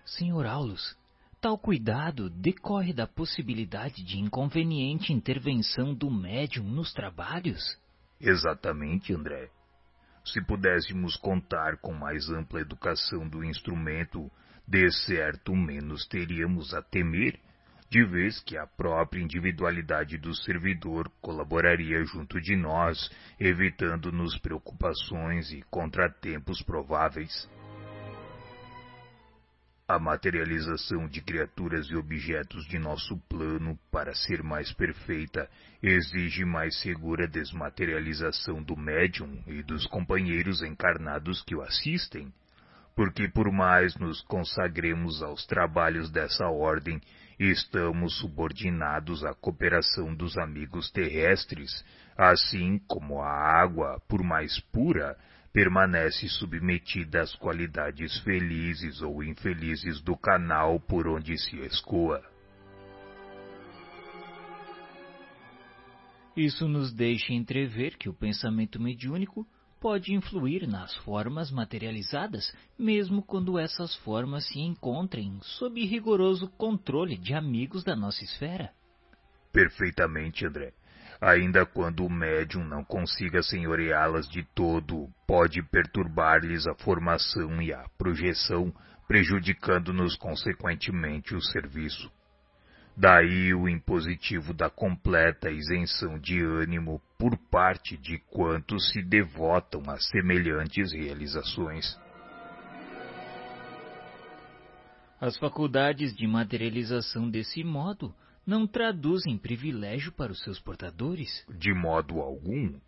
Senhor 0.05 0.45
Aulus, 0.45 0.95
tal 1.41 1.57
cuidado 1.57 2.29
decorre 2.29 2.93
da 2.93 3.05
possibilidade 3.05 4.01
de 4.01 4.17
inconveniente 4.17 5.11
intervenção 5.11 5.93
do 5.93 6.09
médium 6.09 6.63
nos 6.63 6.93
trabalhos? 6.93 7.80
Exatamente, 8.21 9.13
André. 9.13 9.49
Se 10.23 10.39
pudéssemos 10.45 11.15
contar 11.15 11.77
com 11.77 11.93
mais 11.93 12.29
ampla 12.29 12.61
educação 12.61 13.27
do 13.27 13.43
instrumento, 13.43 14.31
de 14.67 14.89
certo 14.91 15.55
menos 15.55 16.05
teríamos 16.05 16.73
a 16.73 16.81
temer, 16.81 17.39
de 17.89 18.05
vez 18.05 18.39
que 18.39 18.57
a 18.57 18.65
própria 18.65 19.21
individualidade 19.21 20.17
do 20.17 20.33
servidor 20.33 21.11
colaboraria 21.19 22.05
junto 22.05 22.39
de 22.39 22.55
nós, 22.55 23.09
evitando-nos 23.39 24.37
preocupações 24.37 25.51
e 25.51 25.61
contratempos 25.63 26.61
prováveis. 26.61 27.49
A 29.93 29.99
materialização 29.99 31.05
de 31.05 31.19
criaturas 31.19 31.85
e 31.89 31.97
objetos 31.97 32.65
de 32.65 32.79
nosso 32.79 33.17
plano, 33.27 33.77
para 33.91 34.15
ser 34.15 34.41
mais 34.41 34.71
perfeita, 34.71 35.49
exige 35.83 36.45
mais 36.45 36.79
segura 36.79 37.27
desmaterialização 37.27 38.63
do 38.63 38.77
médium 38.77 39.43
e 39.45 39.61
dos 39.61 39.85
companheiros 39.87 40.63
encarnados 40.63 41.43
que 41.43 41.53
o 41.53 41.61
assistem, 41.61 42.31
porque 42.95 43.27
por 43.27 43.51
mais 43.51 43.93
nos 43.97 44.21
consagremos 44.21 45.21
aos 45.21 45.45
trabalhos 45.45 46.09
dessa 46.09 46.47
ordem, 46.47 47.01
estamos 47.37 48.17
subordinados 48.19 49.25
à 49.25 49.33
cooperação 49.33 50.15
dos 50.15 50.37
amigos 50.37 50.89
terrestres, 50.89 51.83
assim 52.17 52.79
como 52.87 53.21
a 53.21 53.29
água, 53.29 54.01
por 54.07 54.23
mais 54.23 54.57
pura, 54.71 55.17
permanece 55.53 56.27
submetida 56.29 57.21
às 57.21 57.35
qualidades 57.35 58.17
felizes 58.19 59.01
ou 59.01 59.23
infelizes 59.23 60.01
do 60.01 60.15
canal 60.15 60.79
por 60.79 61.07
onde 61.07 61.37
se 61.37 61.57
escoa. 61.61 62.21
Isso 66.35 66.67
nos 66.67 66.93
deixa 66.93 67.33
entrever 67.33 67.97
que 67.97 68.07
o 68.07 68.13
pensamento 68.13 68.81
mediúnico 68.81 69.45
pode 69.81 70.13
influir 70.13 70.67
nas 70.67 70.95
formas 70.97 71.51
materializadas, 71.51 72.55
mesmo 72.77 73.21
quando 73.21 73.59
essas 73.59 73.95
formas 73.97 74.47
se 74.47 74.59
encontrem 74.59 75.39
sob 75.41 75.83
rigoroso 75.83 76.47
controle 76.51 77.17
de 77.17 77.33
amigos 77.33 77.83
da 77.83 77.95
nossa 77.95 78.23
esfera. 78.23 78.71
Perfeitamente, 79.51 80.45
André. 80.45 80.73
Ainda 81.21 81.67
quando 81.67 82.03
o 82.03 82.09
médium 82.09 82.63
não 82.63 82.83
consiga 82.83 83.43
senhoreá-las 83.43 84.27
de 84.27 84.43
todo, 84.55 85.07
pode 85.27 85.61
perturbar-lhes 85.61 86.65
a 86.65 86.73
formação 86.73 87.61
e 87.61 87.71
a 87.71 87.85
projeção, 87.95 88.73
prejudicando-nos 89.07 90.17
consequentemente 90.17 91.35
o 91.35 91.41
serviço. 91.41 92.11
Daí 92.97 93.53
o 93.53 93.69
impositivo 93.69 94.51
da 94.51 94.67
completa 94.67 95.51
isenção 95.51 96.17
de 96.17 96.41
ânimo 96.41 96.99
por 97.19 97.37
parte 97.51 97.95
de 97.95 98.17
quantos 98.31 98.91
se 98.91 99.03
devotam 99.03 99.83
a 99.87 99.97
semelhantes 99.97 100.91
realizações. 100.91 101.99
As 105.19 105.37
faculdades 105.37 106.15
de 106.15 106.25
materialização 106.25 107.29
desse 107.29 107.63
modo 107.63 108.11
não 108.45 108.65
traduzem 108.65 109.37
privilégio 109.37 110.11
para 110.11 110.31
os 110.31 110.41
seus 110.41 110.59
portadores? 110.59 111.45
De 111.49 111.73
modo 111.73 112.19
algum. 112.19 112.79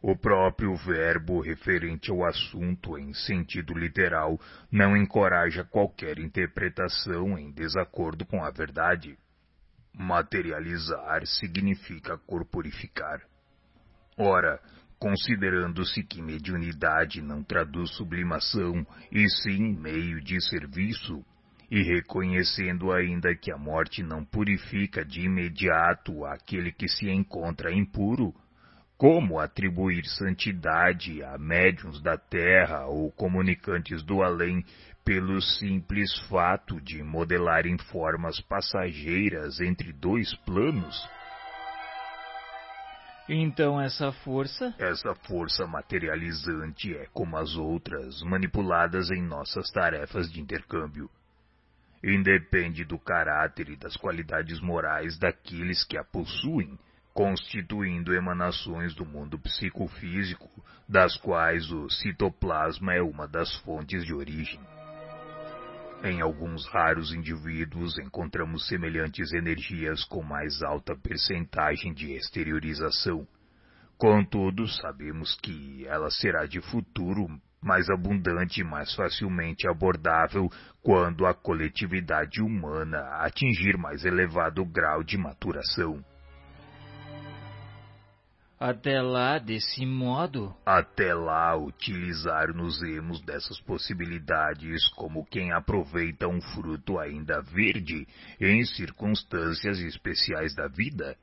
O 0.00 0.16
próprio 0.16 0.76
verbo 0.76 1.40
referente 1.40 2.10
ao 2.10 2.24
assunto 2.24 2.96
em 2.96 3.12
sentido 3.12 3.74
literal 3.74 4.38
não 4.70 4.96
encoraja 4.96 5.64
qualquer 5.64 6.18
interpretação 6.20 7.36
em 7.36 7.50
desacordo 7.50 8.24
com 8.24 8.44
a 8.44 8.50
verdade. 8.50 9.18
Materializar 9.92 11.26
significa 11.26 12.16
corporificar. 12.16 13.20
Ora, 14.16 14.60
considerando-se 15.00 16.04
que 16.04 16.22
mediunidade 16.22 17.20
não 17.20 17.42
traduz 17.42 17.90
sublimação 17.96 18.86
e 19.10 19.28
sim 19.28 19.76
meio 19.76 20.20
de 20.20 20.40
serviço, 20.48 21.24
e 21.70 21.82
reconhecendo 21.82 22.92
ainda 22.92 23.34
que 23.34 23.52
a 23.52 23.58
morte 23.58 24.02
não 24.02 24.24
purifica 24.24 25.04
de 25.04 25.20
imediato 25.20 26.24
aquele 26.24 26.72
que 26.72 26.88
se 26.88 27.10
encontra 27.10 27.72
impuro, 27.72 28.34
como 28.96 29.38
atribuir 29.38 30.04
santidade 30.06 31.22
a 31.22 31.38
médiuns 31.38 32.02
da 32.02 32.16
terra 32.16 32.86
ou 32.86 33.12
comunicantes 33.12 34.02
do 34.02 34.22
além 34.22 34.64
pelo 35.04 35.40
simples 35.40 36.12
fato 36.28 36.80
de 36.80 37.02
modelarem 37.02 37.78
formas 37.78 38.40
passageiras 38.40 39.60
entre 39.60 39.92
dois 39.92 40.34
planos? 40.44 41.08
Então 43.28 43.78
essa 43.80 44.10
força? 44.10 44.74
Essa 44.78 45.14
força 45.14 45.66
materializante 45.66 46.96
é 46.96 47.06
como 47.12 47.36
as 47.36 47.56
outras, 47.56 48.22
manipuladas 48.22 49.10
em 49.10 49.22
nossas 49.22 49.70
tarefas 49.70 50.32
de 50.32 50.40
intercâmbio. 50.40 51.10
Independe 52.02 52.84
do 52.84 52.98
caráter 52.98 53.68
e 53.70 53.76
das 53.76 53.96
qualidades 53.96 54.60
morais 54.60 55.18
daqueles 55.18 55.84
que 55.84 55.98
a 55.98 56.04
possuem, 56.04 56.78
constituindo 57.12 58.14
emanações 58.14 58.94
do 58.94 59.04
mundo 59.04 59.38
psicofísico, 59.38 60.48
das 60.88 61.16
quais 61.16 61.70
o 61.72 61.90
citoplasma 61.90 62.94
é 62.94 63.02
uma 63.02 63.26
das 63.26 63.52
fontes 63.62 64.04
de 64.04 64.14
origem. 64.14 64.60
Em 66.04 66.20
alguns 66.20 66.64
raros 66.68 67.12
indivíduos 67.12 67.98
encontramos 67.98 68.68
semelhantes 68.68 69.32
energias 69.32 70.04
com 70.04 70.22
mais 70.22 70.62
alta 70.62 70.94
percentagem 70.94 71.92
de 71.92 72.12
exteriorização. 72.12 73.26
Contudo, 73.96 74.68
sabemos 74.68 75.36
que 75.42 75.84
ela 75.88 76.08
será 76.08 76.46
de 76.46 76.60
futuro 76.60 77.28
mais 77.60 77.88
abundante 77.90 78.60
e 78.60 78.64
mais 78.64 78.94
facilmente 78.94 79.68
abordável 79.68 80.48
quando 80.82 81.26
a 81.26 81.34
coletividade 81.34 82.40
humana 82.40 83.00
atingir 83.20 83.76
mais 83.76 84.04
elevado 84.04 84.64
grau 84.64 85.02
de 85.02 85.18
maturação. 85.18 86.02
Até 88.60 89.00
lá, 89.00 89.38
desse 89.38 89.86
modo. 89.86 90.52
Até 90.66 91.14
lá, 91.14 91.56
utilizar-nos-emos 91.56 93.20
dessas 93.22 93.60
possibilidades 93.60 94.88
como 94.96 95.24
quem 95.26 95.52
aproveita 95.52 96.26
um 96.26 96.40
fruto 96.40 96.98
ainda 96.98 97.40
verde 97.40 98.04
em 98.40 98.64
circunstâncias 98.64 99.78
especiais 99.78 100.56
da 100.56 100.66
vida, 100.66 101.16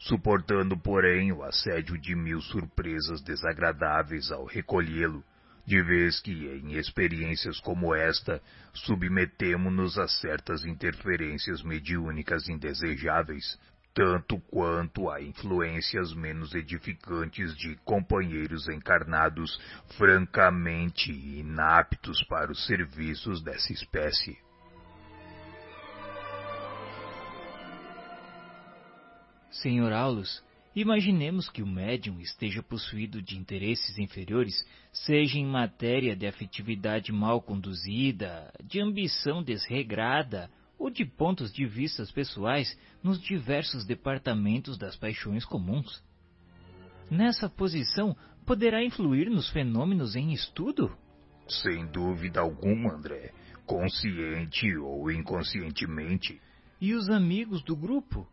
suportando, 0.00 0.76
porém, 0.76 1.30
o 1.30 1.44
assédio 1.44 1.96
de 1.96 2.16
mil 2.16 2.40
surpresas 2.40 3.22
desagradáveis 3.22 4.32
ao 4.32 4.44
recolhê-lo, 4.44 5.22
de 5.66 5.82
vez 5.82 6.20
que, 6.20 6.32
em 6.32 6.74
experiências 6.74 7.58
como 7.60 7.94
esta, 7.94 8.40
submetemo-nos 8.74 9.98
a 9.98 10.06
certas 10.06 10.64
interferências 10.64 11.62
mediúnicas 11.62 12.48
indesejáveis, 12.48 13.58
tanto 13.94 14.38
quanto 14.50 15.08
a 15.08 15.22
influências 15.22 16.12
menos 16.12 16.54
edificantes 16.54 17.56
de 17.56 17.76
companheiros 17.84 18.68
encarnados 18.68 19.58
francamente 19.96 21.12
inaptos 21.12 22.22
para 22.24 22.50
os 22.50 22.66
serviços 22.66 23.42
dessa 23.42 23.72
espécie. 23.72 24.36
Senhor 29.50 29.92
Aulus, 29.92 30.42
imaginemos 30.74 31.48
que 31.48 31.62
o 31.62 31.66
médium 31.66 32.20
esteja 32.20 32.62
possuído 32.62 33.22
de 33.22 33.38
interesses 33.38 33.98
inferiores, 33.98 34.66
seja 34.92 35.38
em 35.38 35.46
matéria 35.46 36.16
de 36.16 36.26
afetividade 36.26 37.12
mal 37.12 37.40
conduzida, 37.40 38.52
de 38.64 38.80
ambição 38.80 39.42
desregrada 39.42 40.50
ou 40.78 40.90
de 40.90 41.04
pontos 41.04 41.52
de 41.52 41.64
vistas 41.64 42.10
pessoais 42.10 42.76
nos 43.02 43.20
diversos 43.20 43.84
departamentos 43.84 44.76
das 44.76 44.96
paixões 44.96 45.44
comuns. 45.44 46.02
Nessa 47.10 47.48
posição, 47.48 48.16
poderá 48.44 48.82
influir 48.84 49.30
nos 49.30 49.48
fenômenos 49.50 50.16
em 50.16 50.32
estudo? 50.32 50.96
Sem 51.46 51.86
dúvida 51.86 52.40
alguma, 52.40 52.94
André, 52.94 53.32
consciente 53.66 54.76
ou 54.78 55.10
inconscientemente. 55.10 56.40
E 56.80 56.94
os 56.94 57.08
amigos 57.08 57.62
do 57.62 57.76
grupo, 57.76 58.26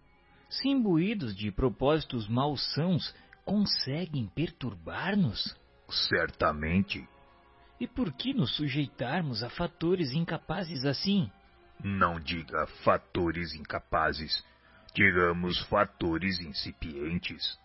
se 0.52 0.68
imbuídos 0.68 1.34
de 1.34 1.50
propósitos 1.50 2.28
malsãos, 2.28 3.16
conseguem 3.46 4.28
perturbar-nos? 4.28 5.58
Certamente. 6.10 7.08
E 7.80 7.88
por 7.88 8.12
que 8.12 8.34
nos 8.34 8.56
sujeitarmos 8.58 9.44
a 9.44 9.50
fatores 9.50 10.12
incapazes 10.12 10.86
assim? 10.86 11.32
Não 11.82 12.20
diga 12.20 12.68
fatores 12.84 13.54
incapazes, 13.56 14.46
digamos 14.94 15.58
fatores 15.68 16.42
incipientes. 16.42 17.58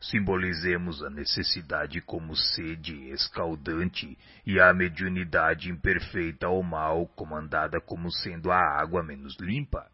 Simbolizemos 0.00 1.02
a 1.02 1.10
necessidade 1.10 2.00
como 2.00 2.34
sede 2.36 3.10
escaldante 3.10 4.16
e 4.46 4.58
a 4.58 4.72
mediunidade 4.72 5.68
imperfeita 5.68 6.48
ou 6.48 6.62
mal 6.62 7.06
comandada 7.08 7.80
como 7.80 8.10
sendo 8.10 8.52
a 8.52 8.80
água 8.80 9.02
menos 9.02 9.36
limpa. 9.38 9.90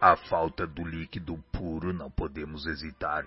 A 0.00 0.16
falta 0.16 0.66
do 0.66 0.82
líquido 0.82 1.36
puro 1.52 1.92
não 1.92 2.10
podemos 2.10 2.66
hesitar. 2.66 3.26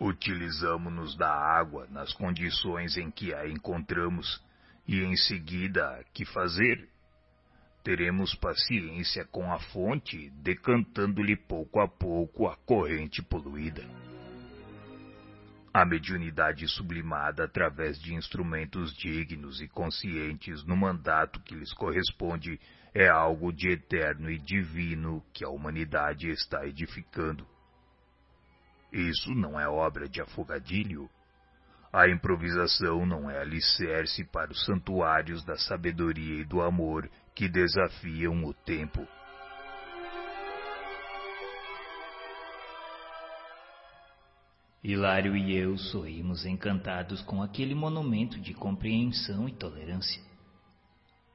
Utilizamos-nos 0.00 1.14
da 1.14 1.30
água 1.30 1.86
nas 1.90 2.14
condições 2.14 2.96
em 2.96 3.10
que 3.10 3.34
a 3.34 3.46
encontramos 3.46 4.42
e 4.88 5.02
em 5.02 5.14
seguida, 5.14 6.02
que 6.14 6.24
fazer? 6.24 6.88
Teremos 7.84 8.34
paciência 8.34 9.26
com 9.26 9.52
a 9.52 9.58
fonte, 9.58 10.30
decantando-lhe 10.42 11.36
pouco 11.36 11.78
a 11.78 11.86
pouco 11.86 12.48
a 12.48 12.56
corrente 12.56 13.22
poluída. 13.22 13.84
A 15.74 15.84
mediunidade 15.84 16.66
sublimada 16.68 17.44
através 17.44 18.00
de 18.00 18.14
instrumentos 18.14 18.96
dignos 18.96 19.60
e 19.60 19.68
conscientes 19.68 20.64
no 20.64 20.76
mandato 20.76 21.38
que 21.40 21.54
lhes 21.54 21.72
corresponde 21.74 22.58
é 22.94 23.08
algo 23.08 23.52
de 23.52 23.70
eterno 23.70 24.30
e 24.30 24.38
divino 24.38 25.22
que 25.32 25.44
a 25.44 25.48
humanidade 25.48 26.28
está 26.28 26.66
edificando. 26.66 27.46
Isso 28.92 29.32
não 29.34 29.58
é 29.58 29.68
obra 29.68 30.08
de 30.08 30.20
afogadilho. 30.20 31.08
A 31.92 32.08
improvisação 32.08 33.06
não 33.06 33.30
é 33.30 33.40
alicerce 33.40 34.24
para 34.24 34.50
os 34.50 34.64
santuários 34.64 35.44
da 35.44 35.56
sabedoria 35.56 36.40
e 36.40 36.44
do 36.44 36.60
amor 36.60 37.08
que 37.34 37.48
desafiam 37.48 38.44
o 38.44 38.52
tempo. 38.52 39.06
Hilário 44.82 45.36
e 45.36 45.54
eu 45.54 45.76
sorrimos 45.76 46.46
encantados 46.46 47.20
com 47.22 47.42
aquele 47.42 47.74
monumento 47.74 48.40
de 48.40 48.54
compreensão 48.54 49.48
e 49.48 49.52
tolerância. 49.52 50.29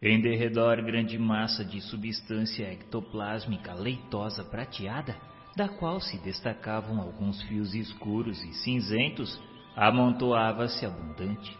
Em 0.07 0.21
derredor, 0.21 0.83
grande 0.83 1.17
massa 1.17 1.65
de 1.65 1.81
substância 1.81 2.71
ectoplásmica 2.71 3.73
leitosa 3.73 4.43
prateada, 4.43 5.17
da 5.55 5.67
qual 5.67 5.99
se 5.99 6.19
destacavam 6.19 7.01
alguns 7.01 7.41
fios 7.47 7.73
escuros 7.73 8.39
e 8.43 8.53
cinzentos, 8.53 9.41
amontoava-se 9.75 10.85
abundante. 10.85 11.57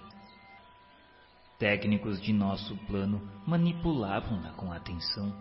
Técnicos 1.58 2.22
de 2.22 2.32
nosso 2.32 2.78
plano 2.86 3.20
manipulavam-na 3.48 4.52
com 4.52 4.72
atenção. 4.72 5.36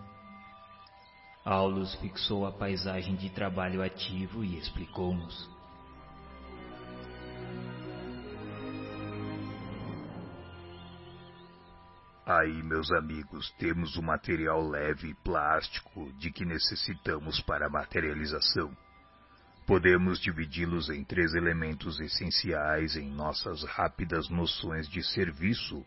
Aulus 1.45 1.95
fixou 1.97 2.47
a 2.47 2.53
paisagem 2.53 3.17
de 3.17 3.29
trabalho 3.29 3.83
ativo 3.83 4.43
e 4.43 4.57
explicou-nos. 4.57 5.54
Aí, 12.26 12.62
meus 12.62 12.90
amigos, 12.90 13.50
temos 13.58 13.97
o 13.97 14.03
material 14.03 14.67
leve 14.67 15.11
e 15.11 15.15
plástico 15.15 16.11
de 16.15 16.31
que 16.31 16.43
necessitamos 16.43 17.39
para 17.43 17.67
a 17.67 17.71
materialização. 17.71 18.75
Podemos 19.67 20.18
dividi-los 20.18 20.89
em 20.89 21.04
três 21.04 21.35
elementos 21.35 22.00
essenciais 22.00 22.97
em 22.97 23.11
nossas 23.11 23.62
rápidas 23.65 24.31
noções 24.31 24.89
de 24.89 25.03
serviço, 25.03 25.85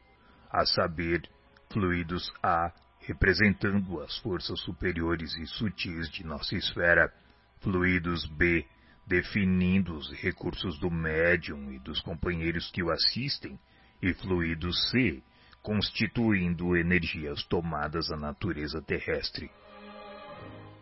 a 0.51 0.63
saber, 0.63 1.27
fluidos 1.71 2.31
A, 2.43 2.71
representando 2.99 3.99
as 4.01 4.19
forças 4.19 4.59
superiores 4.61 5.35
e 5.37 5.47
sutis 5.47 6.07
de 6.11 6.23
nossa 6.23 6.55
esfera, 6.55 7.11
fluidos 7.61 8.27
B, 8.27 8.63
definindo 9.07 9.95
os 9.95 10.11
recursos 10.11 10.77
do 10.77 10.91
médium 10.91 11.71
e 11.71 11.79
dos 11.79 11.99
companheiros 11.99 12.69
que 12.69 12.83
o 12.83 12.91
assistem, 12.91 13.59
e 14.03 14.13
fluidos 14.13 14.91
C, 14.91 15.23
constituindo 15.67 16.77
energias 16.77 17.43
tomadas 17.43 18.07
da 18.07 18.15
natureza 18.15 18.81
terrestre. 18.81 19.51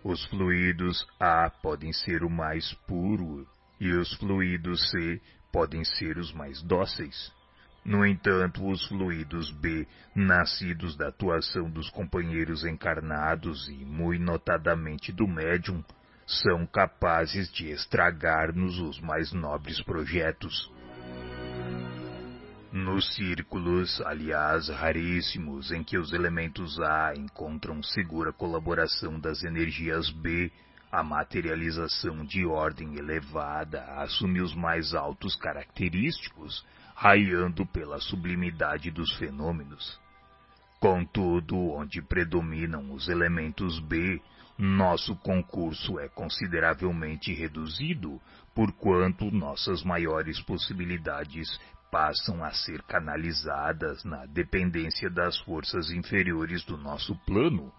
Os 0.04 0.24
fluidos 0.26 1.08
A 1.20 1.50
podem 1.50 1.92
ser 1.92 2.24
o 2.24 2.30
mais 2.30 2.72
puro 2.86 3.48
e 3.80 3.92
os 3.92 4.14
fluidos 4.14 4.92
C 4.92 5.20
podem 5.52 5.84
ser 5.84 6.20
os 6.20 6.32
mais 6.32 6.62
dóceis. 6.62 7.34
No 7.84 8.06
entanto, 8.06 8.64
os 8.70 8.88
fluidos 8.88 9.50
B, 9.50 9.88
nascidos 10.14 10.96
da 10.96 11.08
atuação 11.08 11.68
dos 11.68 11.90
companheiros 11.90 12.64
encarnados 12.64 13.68
e, 13.68 13.84
muito 13.84 14.22
notadamente, 14.22 15.12
do 15.12 15.28
médium, 15.28 15.84
são 16.28 16.64
capazes 16.68 17.52
de 17.52 17.72
estragar-nos 17.72 18.78
os 18.78 19.02
mais 19.02 19.34
nobres 19.34 19.82
projetos. 19.82 20.72
Nos 22.76 23.16
círculos, 23.16 24.02
aliás 24.02 24.68
raríssimos, 24.68 25.72
em 25.72 25.82
que 25.82 25.98
os 25.98 26.12
elementos 26.12 26.78
A 26.82 27.14
encontram 27.16 27.82
segura 27.82 28.34
colaboração 28.34 29.18
das 29.18 29.46
energias 29.46 30.10
B, 30.10 30.52
a 30.92 31.02
materialização 31.02 32.26
de 32.26 32.46
ordem 32.46 32.98
elevada 32.98 33.82
assume 34.02 34.42
os 34.42 34.54
mais 34.54 34.94
altos 34.94 35.38
característicos, 35.38 36.66
raiando 36.94 37.66
pela 37.66 37.98
sublimidade 38.02 38.92
dos 38.92 39.10
fenômenos. 39.16 39.98
Contudo, 40.78 41.56
onde 41.56 42.02
predominam 42.02 42.92
os 42.92 43.08
elementos 43.08 43.80
B, 43.80 44.22
nosso 44.58 45.16
concurso 45.16 45.98
é 45.98 46.10
consideravelmente 46.10 47.34
reduzido, 47.34 48.20
porquanto 48.54 49.32
nossas 49.32 49.82
maiores 49.82 50.42
possibilidades 50.42 51.58
passam 51.92 52.44
a 52.44 52.52
ser 52.52 52.82
canalizadas 52.84 54.04
na 54.04 54.26
dependência 54.26 55.10
das 55.10 55.38
forças 55.40 55.92
inferiores 55.92 56.64
do 56.66 56.78
nosso 56.78 57.16
plano, 57.26 57.72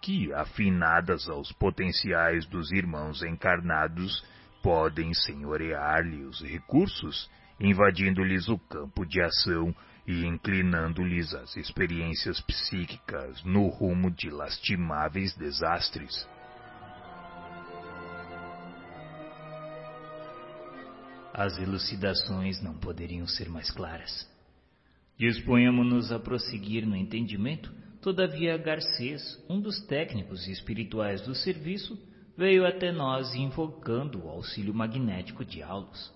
que, 0.00 0.32
afinadas 0.34 1.28
aos 1.28 1.50
potenciais 1.52 2.46
dos 2.46 2.70
irmãos 2.70 3.22
encarnados, 3.22 4.24
podem 4.62 5.12
senhorear-lhe 5.14 6.24
os 6.24 6.42
recursos, 6.42 7.30
invadindo-lhes 7.58 8.48
o 8.48 8.58
campo 8.58 9.06
de 9.06 9.20
ação 9.20 9.74
e 10.06 10.26
inclinando-lhes 10.26 11.34
as 11.34 11.56
experiências 11.56 12.40
psíquicas 12.40 13.42
no 13.44 13.68
rumo 13.68 14.10
de 14.10 14.28
lastimáveis 14.28 15.34
desastres. 15.36 16.28
As 21.36 21.58
elucidações 21.58 22.62
não 22.62 22.74
poderiam 22.74 23.26
ser 23.26 23.48
mais 23.48 23.68
claras. 23.68 24.24
Disponhamos-nos 25.18 26.12
a 26.12 26.18
prosseguir 26.20 26.86
no 26.86 26.94
entendimento, 26.94 27.74
todavia 28.00 28.56
Garcês, 28.56 29.20
um 29.50 29.60
dos 29.60 29.84
técnicos 29.84 30.46
espirituais 30.46 31.22
do 31.22 31.34
serviço, 31.34 31.98
veio 32.36 32.64
até 32.64 32.92
nós 32.92 33.34
invocando 33.34 34.24
o 34.24 34.28
auxílio 34.28 34.72
magnético 34.72 35.44
de 35.44 35.60
Aulus. 35.60 36.12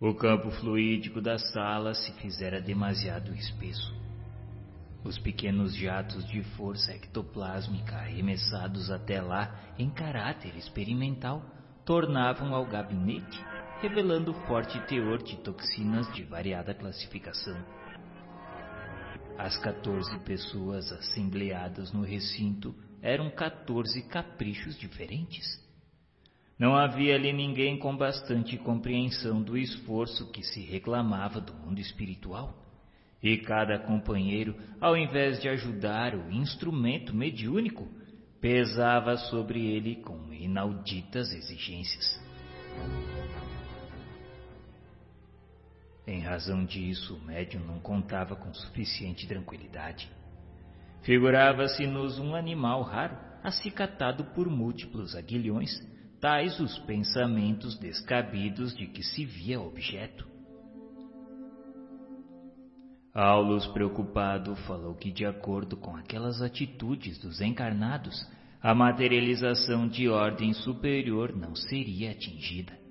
O 0.00 0.14
campo 0.14 0.52
fluídico 0.52 1.20
da 1.20 1.36
sala 1.36 1.92
se 1.92 2.12
fizera 2.20 2.60
demasiado 2.60 3.34
espesso. 3.34 3.92
Os 5.02 5.18
pequenos 5.18 5.74
jatos 5.74 6.24
de 6.28 6.44
força 6.56 6.92
ectoplásmica 6.92 7.96
arremessados 7.96 8.88
até 8.88 9.20
lá 9.20 9.74
em 9.76 9.90
caráter 9.90 10.56
experimental 10.56 11.44
tornavam 11.84 12.54
ao 12.54 12.66
gabinete 12.66 13.44
revelando 13.80 14.32
forte 14.46 14.78
teor 14.86 15.22
de 15.22 15.36
toxinas 15.36 16.10
de 16.14 16.22
variada 16.22 16.74
classificação. 16.74 17.56
As 19.38 19.56
14 19.58 20.18
pessoas 20.20 20.90
assembleadas 20.90 21.92
no 21.92 22.02
recinto 22.02 22.74
eram 23.02 23.30
14 23.30 24.02
caprichos 24.08 24.78
diferentes. 24.78 25.44
Não 26.58 26.74
havia 26.74 27.14
ali 27.14 27.34
ninguém 27.34 27.78
com 27.78 27.94
bastante 27.94 28.56
compreensão 28.56 29.42
do 29.42 29.58
esforço 29.58 30.30
que 30.32 30.42
se 30.42 30.60
reclamava 30.60 31.38
do 31.38 31.52
mundo 31.52 31.78
espiritual. 31.78 32.56
E 33.22 33.36
cada 33.38 33.78
companheiro, 33.78 34.56
ao 34.80 34.96
invés 34.96 35.40
de 35.40 35.48
ajudar 35.50 36.14
o 36.14 36.30
instrumento 36.30 37.14
mediúnico, 37.14 37.86
pesava 38.40 39.16
sobre 39.16 39.66
ele 39.66 39.96
com 39.96 40.32
inauditas 40.32 41.30
exigências. 41.32 42.24
Em 46.06 46.20
razão 46.20 46.64
disso, 46.64 47.16
o 47.16 47.26
médium 47.26 47.64
não 47.64 47.80
contava 47.80 48.36
com 48.36 48.54
suficiente 48.54 49.26
tranquilidade. 49.26 50.08
Figurava-se-nos 51.02 52.18
um 52.20 52.34
animal 52.34 52.82
raro, 52.82 53.16
acicatado 53.42 54.24
por 54.26 54.48
múltiplos 54.48 55.16
aguilhões, 55.16 55.70
tais 56.20 56.60
os 56.60 56.78
pensamentos 56.80 57.76
descabidos 57.78 58.74
de 58.76 58.86
que 58.86 59.02
se 59.02 59.24
via 59.24 59.60
objeto. 59.60 60.26
Aulus, 63.12 63.66
preocupado, 63.68 64.54
falou 64.66 64.94
que, 64.94 65.10
de 65.10 65.24
acordo 65.24 65.76
com 65.76 65.96
aquelas 65.96 66.42
atitudes 66.42 67.18
dos 67.18 67.40
encarnados, 67.40 68.30
a 68.62 68.74
materialização 68.74 69.88
de 69.88 70.08
ordem 70.08 70.52
superior 70.52 71.34
não 71.34 71.54
seria 71.54 72.10
atingida. 72.10 72.85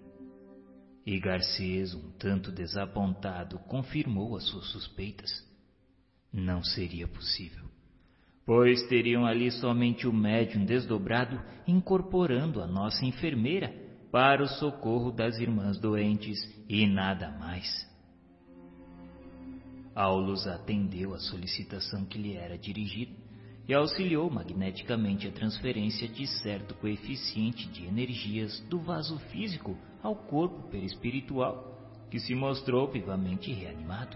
E 1.06 1.20
Garcês, 1.20 1.94
um 1.94 2.12
tanto 2.18 2.52
desapontado, 2.52 3.60
confirmou 3.60 4.36
as 4.36 4.44
suas 4.46 4.66
suspeitas. 4.72 5.32
Não 6.34 6.64
seria 6.64 7.08
possível, 7.08 7.64
pois 8.46 8.82
teriam 8.88 9.26
ali 9.26 9.52
somente 9.52 10.08
o 10.08 10.14
médium 10.14 10.66
desdobrado 10.66 11.40
incorporando 11.68 12.62
a 12.62 12.68
nossa 12.68 13.06
enfermeira 13.06 13.74
para 14.12 14.44
o 14.44 14.48
socorro 14.48 15.12
das 15.12 15.38
irmãs 15.38 15.80
doentes 15.80 16.38
e 16.68 16.88
nada 16.88 17.30
mais. 17.32 17.68
Aulus 19.96 20.46
atendeu 20.48 21.14
a 21.14 21.20
solicitação 21.20 22.04
que 22.06 22.18
lhe 22.18 22.34
era 22.34 22.58
dirigida 22.58 23.16
e 23.68 23.74
auxiliou 23.74 24.30
magneticamente 24.30 25.28
a 25.28 25.32
transferência 25.32 26.08
de 26.08 26.28
certo 26.28 26.76
coeficiente 26.76 27.68
de 27.70 27.86
energias 27.86 28.60
do 28.70 28.80
vaso 28.80 29.18
físico 29.32 29.78
ao 30.06 30.16
corpo 30.16 30.62
perispiritual, 30.70 31.76
que 32.12 32.20
se 32.20 32.36
mostrou 32.36 32.88
vivamente 32.88 33.52
reanimado. 33.52 34.16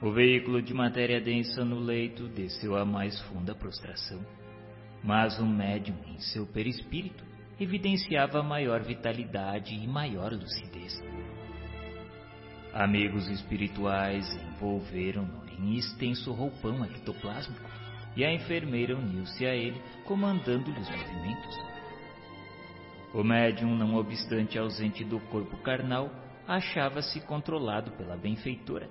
O 0.00 0.10
veículo 0.10 0.62
de 0.62 0.72
matéria 0.72 1.20
densa 1.20 1.62
no 1.66 1.78
leito 1.78 2.28
desceu 2.28 2.74
à 2.74 2.82
mais 2.82 3.20
funda 3.24 3.54
prostração, 3.54 4.24
mas 5.04 5.38
o 5.38 5.44
médium 5.44 5.96
em 6.06 6.18
seu 6.18 6.46
perispírito 6.46 7.22
evidenciava 7.60 8.42
maior 8.42 8.80
vitalidade 8.80 9.74
e 9.74 9.86
maior 9.86 10.32
lucidez. 10.32 10.98
Amigos 12.72 13.28
espirituais 13.28 14.26
envolveram-no 14.48 15.42
em 15.58 15.74
extenso 15.74 16.32
roupão 16.32 16.82
ectoplásmico 16.86 17.70
e 18.16 18.24
a 18.24 18.32
enfermeira 18.32 18.96
uniu-se 18.96 19.44
a 19.44 19.54
ele, 19.54 19.80
comandando-lhe 20.06 20.80
os 20.80 20.88
movimentos. 20.88 21.71
O 23.14 23.22
médium, 23.22 23.76
não 23.76 23.96
obstante 23.96 24.58
ausente 24.58 25.04
do 25.04 25.20
corpo 25.20 25.56
carnal, 25.58 26.10
achava-se 26.46 27.20
controlado 27.20 27.90
pela 27.92 28.16
benfeitora, 28.16 28.88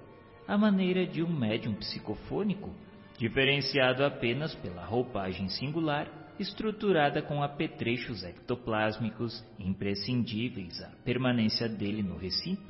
à 0.47 0.57
maneira 0.57 1.05
de 1.05 1.23
um 1.23 1.31
médium 1.31 1.73
psicofônico, 1.73 2.69
diferenciado 3.17 4.03
apenas 4.05 4.53
pela 4.55 4.85
roupagem 4.85 5.47
singular, 5.49 6.07
estruturada 6.39 7.21
com 7.21 7.43
apetrechos 7.43 8.23
ectoplásmicos 8.23 9.43
imprescindíveis 9.59 10.81
à 10.81 10.89
permanência 11.03 11.67
dele 11.67 12.01
no 12.01 12.17
recinto, 12.17 12.63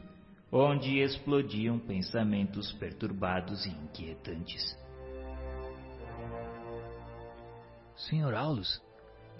onde 0.52 1.00
explodiam 1.00 1.80
pensamentos 1.80 2.72
perturbados 2.74 3.66
e 3.66 3.70
inquietantes. 3.70 4.78
Senhor 7.96 8.34
Aulus, 8.34 8.82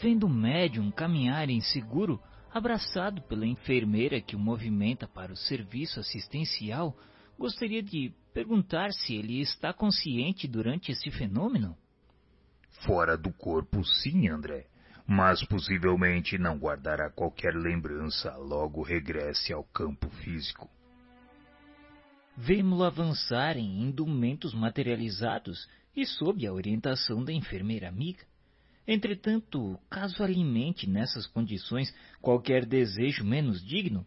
vendo 0.02 0.26
o 0.26 0.30
médium 0.30 0.90
caminhar 0.90 1.50
inseguro, 1.50 2.20
abraçado 2.52 3.22
pela 3.22 3.46
enfermeira 3.46 4.20
que 4.20 4.36
o 4.36 4.40
movimenta 4.40 5.08
para 5.08 5.32
o 5.32 5.38
serviço 5.38 6.00
assistencial, 6.00 6.98
gostaria 7.38 7.84
de 7.84 8.12
perguntar 8.34 8.92
se 8.92 9.16
ele 9.16 9.40
está 9.40 9.72
consciente 9.72 10.48
durante 10.48 10.92
esse 10.92 11.12
fenômeno? 11.12 11.78
Fora 12.86 13.16
do 13.16 13.32
corpo, 13.32 13.84
sim, 13.86 14.28
André, 14.28 14.66
mas 15.06 15.46
possivelmente 15.46 16.38
não 16.38 16.58
guardará 16.58 17.12
qualquer 17.12 17.54
lembrança, 17.54 18.36
logo 18.38 18.82
regresse 18.82 19.54
ao 19.54 19.64
campo 19.64 20.10
físico. 20.10 20.70
Vemo-lo 22.36 22.84
avançar 22.84 23.56
em 23.58 23.84
indumentos 23.84 24.54
materializados 24.54 25.70
e 25.96 26.06
sob 26.06 26.48
a 26.48 26.54
orientação 26.54 27.24
da 27.24 27.32
enfermeira 27.32 27.88
amiga. 27.88 28.31
Entretanto, 28.88 29.80
caso 29.90 30.24
alimente 30.24 30.90
nessas 30.90 31.28
condições 31.28 31.94
qualquer 32.22 32.66
desejo 32.66 33.24
menos 33.24 33.64
digno, 33.64 34.06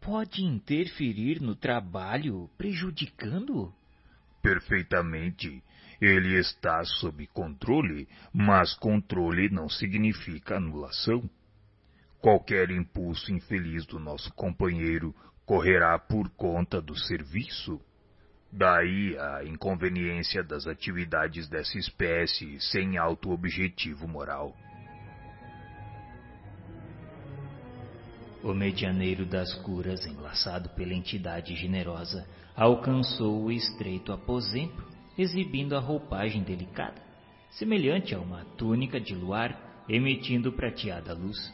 pode 0.00 0.42
interferir 0.44 1.40
no 1.40 1.54
trabalho, 1.54 2.50
prejudicando-o? 2.56 3.72
Perfeitamente. 4.42 5.62
Ele 6.00 6.38
está 6.38 6.84
sob 6.84 7.26
controle, 7.28 8.08
mas 8.32 8.74
controle 8.74 9.48
não 9.50 9.68
significa 9.68 10.56
anulação. 10.56 11.28
Qualquer 12.20 12.70
impulso 12.70 13.32
infeliz 13.32 13.84
do 13.86 13.98
nosso 13.98 14.32
companheiro 14.34 15.14
correrá 15.44 15.98
por 15.98 16.28
conta 16.30 16.80
do 16.80 16.96
serviço. 16.96 17.80
Daí 18.50 19.16
a 19.18 19.44
inconveniência 19.44 20.42
das 20.42 20.66
atividades 20.66 21.48
dessa 21.48 21.78
espécie 21.78 22.58
sem 22.60 22.96
alto 22.96 23.30
objetivo 23.30 24.08
moral. 24.08 24.56
O 28.42 28.54
medianeiro 28.54 29.26
das 29.26 29.52
curas, 29.62 30.06
enlaçado 30.06 30.70
pela 30.70 30.94
entidade 30.94 31.54
generosa, 31.56 32.26
alcançou 32.56 33.44
o 33.44 33.52
estreito 33.52 34.12
aposento, 34.12 34.82
exibindo 35.18 35.76
a 35.76 35.80
roupagem 35.80 36.42
delicada, 36.42 37.02
semelhante 37.50 38.14
a 38.14 38.18
uma 38.18 38.44
túnica 38.56 38.98
de 38.98 39.14
luar, 39.14 39.84
emitindo 39.88 40.52
prateada 40.52 41.12
luz. 41.12 41.52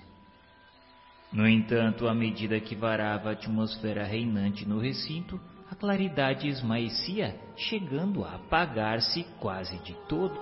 No 1.32 1.48
entanto, 1.48 2.06
à 2.06 2.14
medida 2.14 2.60
que 2.60 2.76
varava 2.76 3.30
a 3.30 3.32
atmosfera 3.32 4.04
reinante 4.04 4.68
no 4.68 4.78
recinto, 4.78 5.40
a 5.74 5.76
claridade 5.76 6.46
esmaecia, 6.48 7.36
chegando 7.56 8.24
a 8.24 8.36
apagar-se 8.36 9.24
quase 9.40 9.76
de 9.78 9.92
todo. 10.08 10.38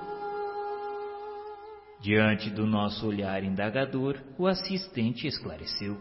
Diante 2.00 2.50
do 2.50 2.66
nosso 2.66 3.06
olhar 3.06 3.42
indagador, 3.42 4.20
o 4.36 4.46
assistente 4.46 5.26
esclareceu. 5.26 5.98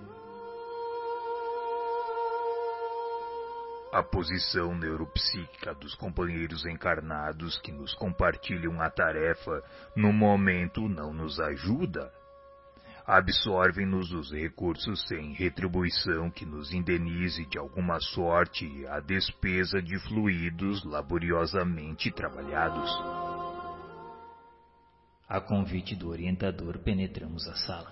A 3.93 4.03
posição 4.03 4.75
neuropsíquica 4.75 5.73
dos 5.75 5.95
companheiros 5.95 6.65
encarnados 6.65 7.57
que 7.59 7.71
nos 7.71 7.93
compartilham 7.93 8.81
a 8.81 8.89
tarefa 8.89 9.63
no 9.95 10.11
momento 10.11 10.89
não 10.89 11.13
nos 11.13 11.39
ajuda 11.39 12.11
absorvem-nos 13.05 14.11
os 14.11 14.31
recursos 14.31 15.07
sem 15.07 15.33
retribuição 15.33 16.29
que 16.29 16.45
nos 16.45 16.73
indenize 16.73 17.45
de 17.45 17.57
alguma 17.57 17.99
sorte 17.99 18.65
a 18.87 18.99
despesa 18.99 19.81
de 19.81 19.97
fluidos 19.99 20.83
laboriosamente 20.83 22.11
trabalhados. 22.11 22.89
A 25.27 25.39
convite 25.39 25.95
do 25.95 26.09
orientador, 26.09 26.79
penetramos 26.79 27.47
a 27.47 27.55
sala. 27.55 27.91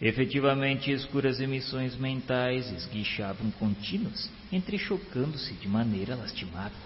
Efetivamente, 0.00 0.90
escuras 0.90 1.40
emissões 1.40 1.96
mentais 1.96 2.70
esguichavam 2.70 3.50
contínuas, 3.52 4.30
entrechocando-se 4.52 5.54
de 5.54 5.68
maneira 5.68 6.14
lastimável. 6.14 6.76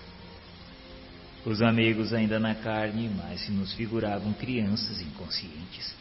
Os 1.44 1.62
amigos 1.62 2.12
ainda 2.12 2.38
na 2.38 2.54
carne, 2.54 3.08
mas 3.08 3.40
se 3.40 3.50
nos 3.50 3.72
figuravam 3.74 4.32
crianças 4.34 5.00
inconscientes 5.00 5.96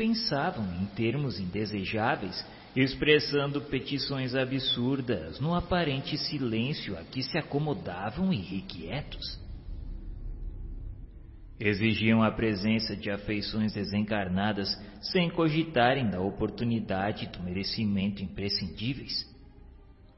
pensavam 0.00 0.64
em 0.80 0.86
termos 0.86 1.38
indesejáveis, 1.38 2.42
expressando 2.74 3.60
petições 3.60 4.34
absurdas 4.34 5.38
no 5.38 5.54
aparente 5.54 6.16
silêncio 6.16 6.98
a 6.98 7.04
que 7.04 7.22
se 7.22 7.36
acomodavam 7.36 8.32
irrequietos. 8.32 9.38
Exigiam 11.60 12.22
a 12.22 12.30
presença 12.30 12.96
de 12.96 13.10
afeições 13.10 13.74
desencarnadas 13.74 14.74
sem 15.02 15.28
cogitarem 15.28 16.08
da 16.08 16.18
oportunidade 16.18 17.26
do 17.26 17.42
merecimento 17.42 18.22
imprescindíveis. 18.22 19.28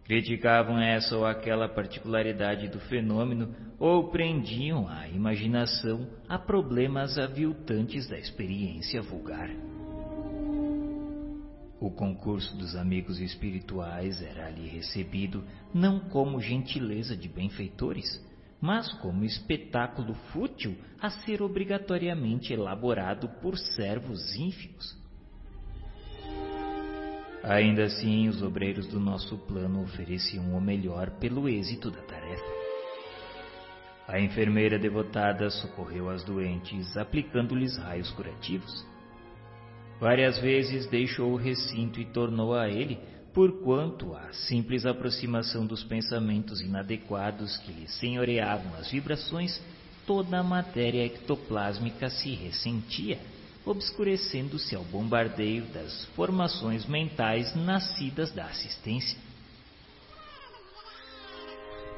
Criticavam 0.05 0.79
essa 0.79 1.17
ou 1.17 1.27
aquela 1.27 1.69
particularidade 1.69 2.69
do 2.69 2.79
fenômeno 2.79 3.53
ou 3.81 4.13
prendiam 4.13 4.87
a 4.87 5.09
imaginação 5.09 6.09
a 6.29 6.39
problemas 6.39 7.19
aviltantes 7.19 8.09
da 8.09 8.17
experiência 8.17 9.03
vulgar. 9.03 9.72
O 11.83 11.91
concurso 11.91 12.57
dos 12.57 12.77
amigos 12.77 13.19
espirituais 13.19 14.23
era 14.23 14.47
ali 14.47 14.69
recebido 14.69 15.43
não 15.75 15.99
como 15.99 16.41
gentileza 16.41 17.17
de 17.17 17.29
benfeitores, 17.29 18.25
mas 18.61 18.93
como 19.01 19.25
espetáculo 19.25 20.15
fútil 20.33 20.77
a 21.01 21.11
ser 21.11 21.43
obrigatoriamente 21.43 22.53
elaborado 22.53 23.29
por 23.41 23.59
servos 23.59 24.33
ínfimos. 24.37 24.97
Ainda 27.43 27.83
assim, 27.83 28.29
os 28.29 28.41
obreiros 28.45 28.87
do 28.87 29.01
nosso 29.01 29.37
plano 29.39 29.83
ofereciam 29.83 30.57
o 30.57 30.61
melhor 30.61 31.11
pelo 31.19 31.49
êxito 31.49 31.91
da 31.91 32.03
tarefa. 32.03 32.53
A 34.07 34.21
enfermeira 34.21 34.79
devotada 34.79 35.51
socorreu 35.51 36.09
as 36.09 36.23
doentes, 36.23 36.97
aplicando-lhes 36.97 37.77
raios 37.77 38.09
curativos. 38.13 38.92
Várias 40.03 40.37
vezes 40.41 40.85
deixou 40.87 41.33
o 41.33 41.37
recinto 41.37 42.01
e 42.01 42.05
tornou 42.05 42.57
a 42.57 42.69
ele, 42.69 42.99
porquanto 43.33 44.17
a 44.17 44.33
simples 44.33 44.85
aproximação 44.85 45.65
dos 45.65 45.85
pensamentos 45.85 46.61
inadequados 46.61 47.57
que 47.59 47.71
lhe 47.71 47.87
senhoreavam 47.87 48.75
as 48.75 48.91
vibrações, 48.91 49.63
toda 50.05 50.41
a 50.41 50.43
matéria 50.43 51.07
ectoplásmica 51.07 52.11
se 52.11 52.35
ressentia 52.35 53.21
obscurecendo-se 53.65 54.75
ao 54.75 54.83
bombardeio 54.83 55.67
das 55.67 56.05
formações 56.17 56.85
mentais 56.85 57.55
nascidas 57.55 58.33
da 58.33 58.47
assistência. 58.47 59.17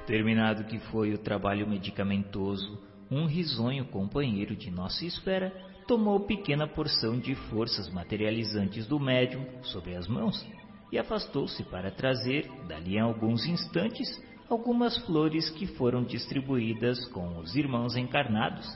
Terminado 0.07 0.65
que 0.65 0.79
foi 0.91 1.15
o 1.15 1.19
trabalho 1.19 1.67
medicamentoso, 1.67 2.79
um 3.11 3.25
risonho 3.25 3.87
companheiro 3.87 4.55
de 4.55 4.71
nossa 4.71 5.07
espera 5.07 5.51
tomou 5.87 6.21
pequena 6.21 6.67
porção 6.67 7.19
de 7.19 7.35
forças 7.35 7.91
materializantes 7.93 8.87
do 8.87 8.99
médium 8.99 9.45
sobre 9.63 9.95
as 9.95 10.07
mãos 10.07 10.47
e 10.91 10.99
afastou-se 10.99 11.63
para 11.65 11.91
trazer, 11.91 12.49
dali 12.69 12.99
a 12.99 13.05
alguns 13.05 13.47
instantes, 13.47 14.09
algumas 14.49 14.97
flores 15.07 15.51
que 15.51 15.67
foram 15.67 16.05
distribuídas 16.05 17.05
com 17.09 17.39
os 17.39 17.57
irmãos 17.57 17.97
encarnados 17.97 18.67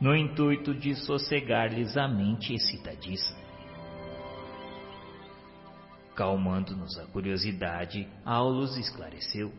no 0.00 0.14
intuito 0.14 0.74
de 0.74 0.94
sossegar-lhes 0.94 1.96
a 1.96 2.06
mente 2.06 2.54
excitadiça. 2.54 3.34
Calmando-nos 6.14 6.98
a 6.98 7.06
curiosidade, 7.06 8.08
Aulus 8.24 8.76
esclareceu. 8.76 9.52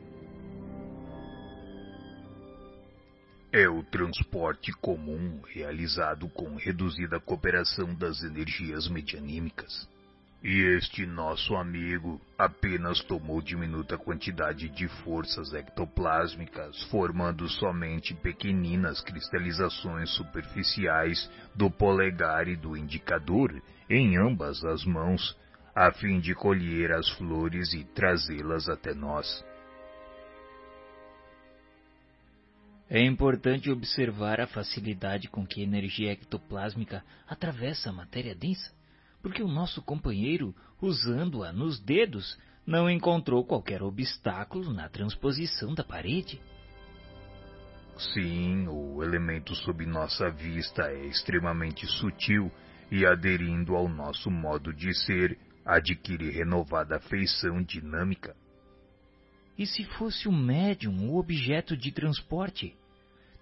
É 3.51 3.69
o 3.69 3.81
transporte 3.81 4.73
comum 4.73 5.41
realizado 5.47 6.27
com 6.27 6.55
reduzida 6.57 7.17
cooperação 7.17 7.95
das 7.95 8.21
energias 8.21 8.89
medianímicas. 8.89 9.87
E 10.43 10.75
este 10.75 11.05
nosso 11.05 11.55
amigo 11.55 12.21
apenas 12.37 13.01
tomou 13.03 13.41
diminuta 13.41 13.97
quantidade 13.97 14.67
de 14.69 14.87
forças 14.87 15.53
ectoplásmicas, 15.53 16.83
formando 16.91 17.47
somente 17.47 18.13
pequeninas 18.13 19.01
cristalizações 19.01 20.09
superficiais 20.11 21.29
do 21.55 21.71
polegar 21.71 22.49
e 22.49 22.55
do 22.55 22.75
indicador 22.75 23.61
em 23.89 24.17
ambas 24.17 24.63
as 24.65 24.83
mãos, 24.83 25.35
a 25.73 25.89
fim 25.91 26.19
de 26.19 26.35
colher 26.35 26.91
as 26.91 27.09
flores 27.11 27.73
e 27.73 27.85
trazê-las 27.85 28.67
até 28.67 28.93
nós. 28.93 29.43
É 32.89 33.03
importante 33.03 33.69
observar 33.69 34.39
a 34.39 34.47
facilidade 34.47 35.27
com 35.27 35.45
que 35.45 35.59
a 35.59 35.63
energia 35.63 36.13
ectoplásmica 36.13 37.03
atravessa 37.27 37.89
a 37.89 37.93
matéria 37.93 38.33
densa, 38.33 38.71
porque 39.21 39.43
o 39.43 39.47
nosso 39.47 39.81
companheiro, 39.81 40.55
usando-a 40.81 41.51
nos 41.51 41.79
dedos, 41.81 42.37
não 42.65 42.89
encontrou 42.89 43.43
qualquer 43.43 43.83
obstáculo 43.83 44.73
na 44.73 44.87
transposição 44.87 45.73
da 45.73 45.83
parede. 45.83 46.41
Sim, 48.13 48.67
o 48.69 49.03
elemento 49.03 49.53
sob 49.55 49.85
nossa 49.85 50.29
vista 50.29 50.83
é 50.83 51.07
extremamente 51.07 51.85
sutil 51.87 52.49
e, 52.89 53.05
aderindo 53.05 53.75
ao 53.75 53.89
nosso 53.89 54.31
modo 54.31 54.73
de 54.73 54.93
ser, 54.93 55.37
adquire 55.65 56.29
renovada 56.29 56.99
feição 57.01 57.61
dinâmica. 57.61 58.33
E 59.57 59.65
se 59.65 59.83
fosse 59.83 60.27
o 60.27 60.31
médium 60.31 61.09
o 61.09 61.17
objeto 61.17 61.75
de 61.75 61.91
transporte? 61.91 62.75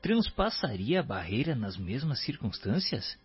Transpassaria 0.02 1.02
a 1.02 1.04
barreira 1.04 1.56
nas 1.56 1.78
mesmas 1.78 2.24
circunstâncias? 2.24 3.18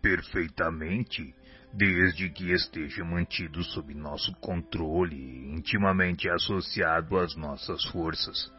Perfeitamente, 0.00 1.34
desde 1.72 2.30
que 2.30 2.52
esteja 2.52 3.04
mantido 3.04 3.64
sob 3.64 3.92
nosso 3.94 4.32
controle 4.36 5.16
e 5.16 5.54
intimamente 5.54 6.28
associado 6.30 7.18
às 7.18 7.34
nossas 7.34 7.84
forças 7.86 8.52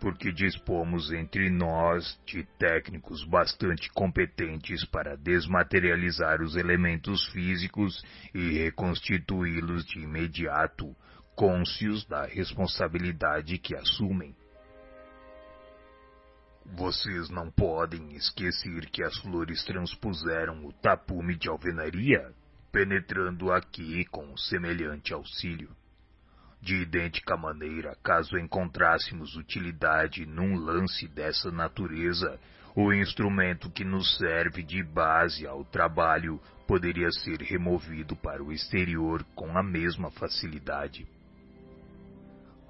porque 0.00 0.32
dispomos 0.32 1.12
entre 1.12 1.50
nós 1.50 2.18
de 2.24 2.42
técnicos 2.58 3.22
bastante 3.24 3.90
competentes 3.92 4.82
para 4.86 5.14
desmaterializar 5.14 6.40
os 6.40 6.56
elementos 6.56 7.28
físicos 7.28 8.02
e 8.34 8.58
reconstituí-los 8.64 9.84
de 9.84 10.00
imediato, 10.00 10.96
cônscios 11.34 12.04
da 12.06 12.26
responsabilidade 12.26 13.58
que 13.58 13.74
assumem. 13.74 14.34
Vocês 16.64 17.28
não 17.30 17.50
podem 17.50 18.14
esquecer 18.14 18.88
que 18.90 19.02
as 19.02 19.16
flores 19.18 19.64
transpuseram 19.64 20.64
o 20.64 20.72
tapume 20.72 21.34
de 21.36 21.48
alvenaria, 21.48 22.32
penetrando 22.70 23.50
aqui 23.50 24.04
com 24.04 24.36
semelhante 24.36 25.12
auxílio. 25.12 25.70
De 26.62 26.76
idêntica 26.76 27.36
maneira, 27.36 27.96
caso 28.02 28.38
encontrássemos 28.38 29.34
utilidade 29.34 30.26
num 30.26 30.56
lance 30.56 31.08
dessa 31.08 31.50
natureza, 31.50 32.38
o 32.76 32.92
instrumento 32.92 33.70
que 33.70 33.82
nos 33.82 34.16
serve 34.18 34.62
de 34.62 34.82
base 34.82 35.46
ao 35.46 35.64
trabalho 35.64 36.40
poderia 36.68 37.10
ser 37.10 37.40
removido 37.40 38.14
para 38.14 38.42
o 38.44 38.52
exterior 38.52 39.24
com 39.34 39.58
a 39.58 39.62
mesma 39.62 40.10
facilidade. 40.10 41.08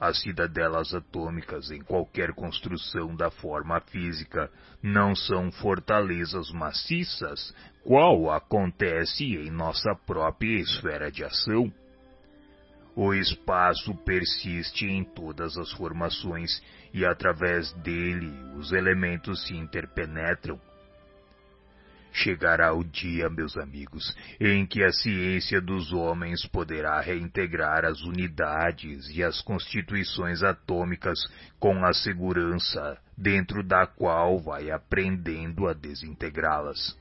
As 0.01 0.19
cidadelas 0.23 0.95
atômicas 0.95 1.71
em 1.71 1.83
qualquer 1.83 2.33
construção 2.33 3.15
da 3.15 3.31
forma 3.31 3.79
física 3.83 4.51
não 4.83 5.15
são 5.15 5.53
fortalezas 5.53 6.51
maciças, 6.51 7.55
qual 7.85 8.31
acontece 8.31 9.25
em 9.25 9.51
nossa 9.51 9.95
própria 10.07 10.59
esfera 10.59 11.13
de 11.13 11.23
ação. 11.23 11.71
O 12.97 13.13
espaço 13.13 13.95
persiste 14.03 14.87
em 14.87 15.05
todas 15.05 15.59
as 15.59 15.71
formações 15.73 16.51
e 16.95 17.05
através 17.05 17.71
dele 17.75 18.33
os 18.57 18.73
elementos 18.73 19.47
se 19.47 19.55
interpenetram. 19.55 20.59
Chegará 22.13 22.73
o 22.75 22.83
dia, 22.83 23.31
meus 23.31 23.57
amigos, 23.57 24.15
em 24.41 24.67
que 24.67 24.83
a 24.83 24.91
ciência 24.91 25.61
dos 25.61 25.93
homens 25.93 26.45
poderá 26.47 27.01
reintegrar 27.01 27.85
as 27.85 28.01
unidades 28.03 29.09
e 29.11 29.23
as 29.23 29.41
constituições 29.41 30.43
atômicas 30.43 31.19
com 31.59 31.85
a 31.85 31.93
segurança 31.93 32.99
dentro 33.17 33.63
da 33.63 33.87
qual 33.87 34.41
vai 34.41 34.71
aprendendo 34.71 35.69
a 35.69 35.73
desintegrá-las. 35.73 36.99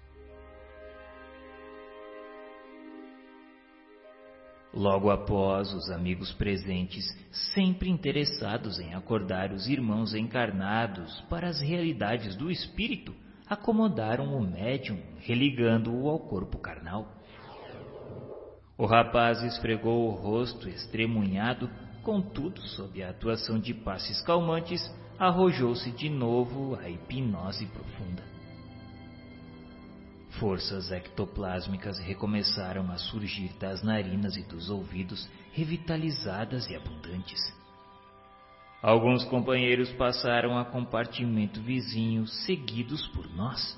Logo 4.71 5.09
após, 5.09 5.73
os 5.73 5.89
amigos 5.89 6.31
presentes, 6.33 7.05
sempre 7.53 7.89
interessados 7.89 8.79
em 8.79 8.93
acordar 8.93 9.51
os 9.51 9.67
irmãos 9.67 10.13
encarnados 10.13 11.19
para 11.21 11.47
as 11.47 11.59
realidades 11.59 12.35
do 12.35 12.51
espírito, 12.51 13.15
acomodaram 13.49 14.37
o 14.37 14.41
médium, 14.41 14.99
religando-o 15.17 16.07
ao 16.07 16.19
corpo 16.19 16.59
carnal. 16.59 17.07
O 18.77 18.85
rapaz 18.85 19.41
esfregou 19.43 20.07
o 20.07 20.11
rosto 20.11 20.69
estremunhado, 20.69 21.69
contudo, 22.03 22.61
sob 22.61 23.03
a 23.03 23.09
atuação 23.09 23.59
de 23.59 23.73
passes 23.73 24.21
calmantes, 24.21 24.81
arrojou-se 25.17 25.91
de 25.91 26.09
novo 26.09 26.75
à 26.75 26.87
hipnose 26.87 27.65
profunda. 27.65 28.23
Forças 30.39 30.91
ectoplásmicas 30.91 31.99
recomeçaram 31.99 32.89
a 32.91 32.97
surgir 32.97 33.51
das 33.59 33.83
narinas 33.83 34.37
e 34.37 34.43
dos 34.43 34.69
ouvidos, 34.69 35.27
revitalizadas 35.51 36.69
e 36.69 36.75
abundantes. 36.75 37.58
Alguns 38.81 39.25
companheiros 39.25 39.91
passaram 39.93 40.57
a 40.57 40.63
compartimento 40.63 41.61
vizinho, 41.61 42.25
seguidos 42.25 43.05
por 43.09 43.29
nós. 43.35 43.77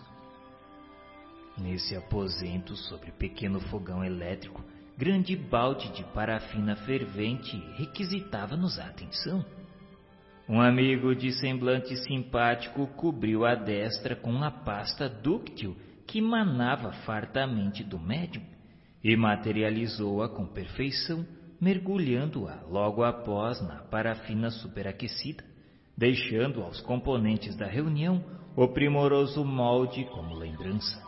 Nesse 1.57 1.95
aposento, 1.95 2.75
sobre 2.75 3.11
pequeno 3.11 3.59
fogão 3.59 4.03
elétrico, 4.03 4.63
grande 4.95 5.35
balde 5.35 5.91
de 5.93 6.03
parafina 6.13 6.75
fervente 6.75 7.57
requisitava-nos 7.77 8.77
a 8.77 8.85
atenção. 8.85 9.43
Um 10.47 10.61
amigo 10.61 11.15
de 11.15 11.31
semblante 11.31 11.95
simpático 11.97 12.85
cobriu 12.95 13.43
a 13.45 13.55
destra 13.55 14.15
com 14.15 14.29
uma 14.29 14.51
pasta 14.51 15.09
dúctil 15.09 15.75
que 16.05 16.21
manava 16.21 16.91
fartamente 17.05 17.83
do 17.83 17.97
médium 17.97 18.43
e 19.03 19.15
materializou-a 19.15 20.29
com 20.29 20.45
perfeição, 20.45 21.25
mergulhando-a 21.61 22.63
logo 22.67 23.03
após 23.03 23.61
na 23.61 23.83
parafina 23.83 24.49
superaquecida, 24.49 25.43
deixando 25.95 26.63
aos 26.63 26.81
componentes 26.81 27.55
da 27.55 27.67
reunião 27.67 28.23
o 28.55 28.67
primoroso 28.67 29.45
molde 29.45 30.03
como 30.05 30.35
lembrança. 30.35 30.99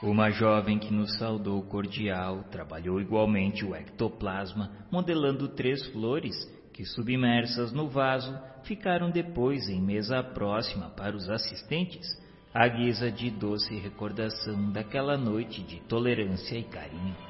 Uma 0.00 0.30
jovem 0.30 0.78
que 0.78 0.94
nos 0.94 1.18
saudou 1.18 1.60
cordial 1.64 2.44
trabalhou 2.44 3.00
igualmente 3.00 3.66
o 3.66 3.74
ectoplasma, 3.74 4.70
modelando 4.90 5.48
três 5.48 5.84
flores 5.88 6.34
que, 6.72 6.86
submersas 6.86 7.72
no 7.72 7.88
vaso, 7.88 8.34
ficaram 8.62 9.10
depois 9.10 9.68
em 9.68 9.82
mesa 9.82 10.22
próxima 10.22 10.88
para 10.90 11.14
os 11.14 11.28
assistentes, 11.28 12.06
à 12.54 12.66
guisa 12.66 13.10
de 13.10 13.30
doce 13.30 13.74
recordação 13.78 14.72
daquela 14.72 15.18
noite 15.18 15.62
de 15.62 15.80
tolerância 15.80 16.56
e 16.56 16.64
carinho. 16.64 17.29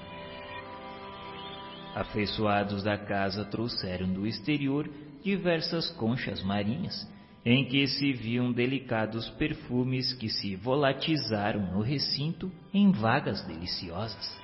Afeiçoados 1.95 2.83
da 2.83 2.97
casa 2.97 3.45
trouxeram 3.45 4.13
do 4.13 4.27
exterior 4.27 4.89
diversas 5.23 5.91
conchas 5.91 6.43
marinhas, 6.43 7.09
em 7.45 7.65
que 7.65 7.87
se 7.87 8.13
viam 8.13 8.53
delicados 8.53 9.29
perfumes 9.31 10.13
que 10.13 10.29
se 10.29 10.57
volatizaram 10.57 11.73
no 11.73 11.81
recinto 11.81 12.51
em 12.73 12.91
vagas 12.91 13.45
deliciosas. 13.47 14.39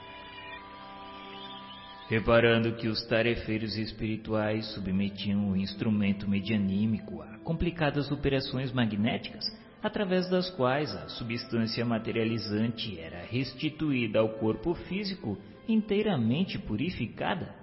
Reparando 2.08 2.76
que 2.76 2.88
os 2.88 3.04
tarefeiros 3.06 3.76
espirituais 3.76 4.66
submetiam 4.74 5.50
o 5.50 5.56
instrumento 5.56 6.28
medianímico 6.28 7.20
a 7.20 7.38
complicadas 7.38 8.10
operações 8.10 8.72
magnéticas, 8.72 9.44
através 9.82 10.28
das 10.28 10.48
quais 10.50 10.94
a 10.94 11.08
substância 11.08 11.84
materializante 11.84 12.98
era 12.98 13.24
restituída 13.24 14.20
ao 14.20 14.30
corpo 14.30 14.74
físico 14.74 15.38
inteiramente 15.68 16.58
purificada, 16.58 17.54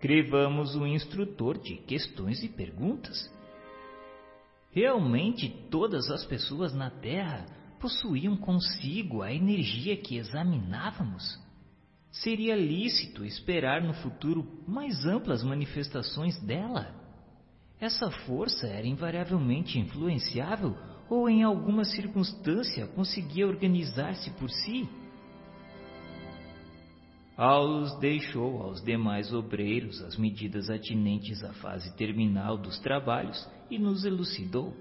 crevamos 0.00 0.74
o 0.74 0.86
instrutor 0.86 1.58
de 1.58 1.76
questões 1.76 2.42
e 2.42 2.48
perguntas. 2.48 3.32
Realmente 4.70 5.48
todas 5.70 6.10
as 6.10 6.24
pessoas 6.24 6.74
na 6.74 6.90
Terra 6.90 7.46
possuíam 7.80 8.36
consigo 8.36 9.22
a 9.22 9.32
energia 9.32 9.96
que 9.96 10.16
examinávamos? 10.16 11.38
Seria 12.10 12.56
lícito 12.56 13.24
esperar 13.24 13.82
no 13.82 13.94
futuro 13.94 14.46
mais 14.66 15.04
amplas 15.04 15.42
manifestações 15.42 16.38
dela? 16.42 16.94
Essa 17.80 18.10
força 18.10 18.66
era 18.66 18.86
invariavelmente 18.86 19.78
influenciável 19.78 20.76
ou 21.08 21.28
em 21.28 21.42
alguma 21.42 21.84
circunstância 21.84 22.86
conseguia 22.88 23.46
organizar-se 23.46 24.30
por 24.32 24.50
si? 24.50 24.88
Aulus 27.38 27.96
deixou 28.00 28.60
aos 28.64 28.82
demais 28.82 29.32
obreiros 29.32 30.02
as 30.02 30.16
medidas 30.16 30.68
atinentes 30.68 31.44
à 31.44 31.52
fase 31.52 31.94
terminal 31.94 32.58
dos 32.58 32.80
trabalhos 32.80 33.48
e 33.70 33.78
nos 33.78 34.04
elucidou. 34.04 34.76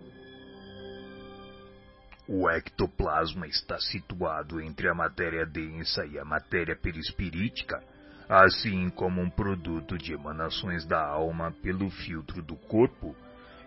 O 2.28 2.50
ectoplasma 2.50 3.46
está 3.46 3.78
situado 3.78 4.60
entre 4.60 4.90
a 4.90 4.96
matéria 4.96 5.46
densa 5.46 6.04
e 6.08 6.18
a 6.18 6.26
matéria 6.26 6.76
perispirítica, 6.76 7.80
assim 8.28 8.90
como 8.90 9.22
um 9.22 9.30
produto 9.30 9.96
de 9.96 10.14
emanações 10.14 10.84
da 10.84 11.08
alma 11.08 11.52
pelo 11.62 11.92
filtro 11.92 12.42
do 12.42 12.56
corpo, 12.56 13.16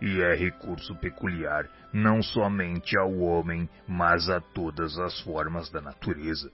e 0.03 0.21
é 0.21 0.35
recurso 0.35 0.97
peculiar 0.97 1.71
não 1.93 2.21
somente 2.21 2.99
ao 2.99 3.21
homem, 3.21 3.69
mas 3.87 4.29
a 4.29 4.41
todas 4.41 4.99
as 4.99 5.21
formas 5.21 5.71
da 5.71 5.81
natureza. 5.81 6.51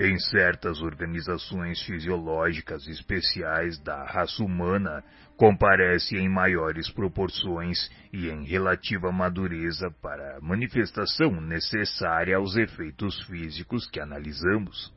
Em 0.00 0.16
certas 0.16 0.80
organizações 0.80 1.82
fisiológicas 1.82 2.86
especiais 2.86 3.80
da 3.80 4.04
raça 4.04 4.44
humana, 4.44 5.02
comparece 5.36 6.16
em 6.16 6.28
maiores 6.28 6.88
proporções 6.88 7.90
e 8.12 8.28
em 8.28 8.44
relativa 8.44 9.10
madureza 9.10 9.90
para 10.00 10.36
a 10.36 10.40
manifestação 10.40 11.40
necessária 11.40 12.36
aos 12.36 12.56
efeitos 12.56 13.20
físicos 13.26 13.90
que 13.90 13.98
analisamos. 13.98 14.94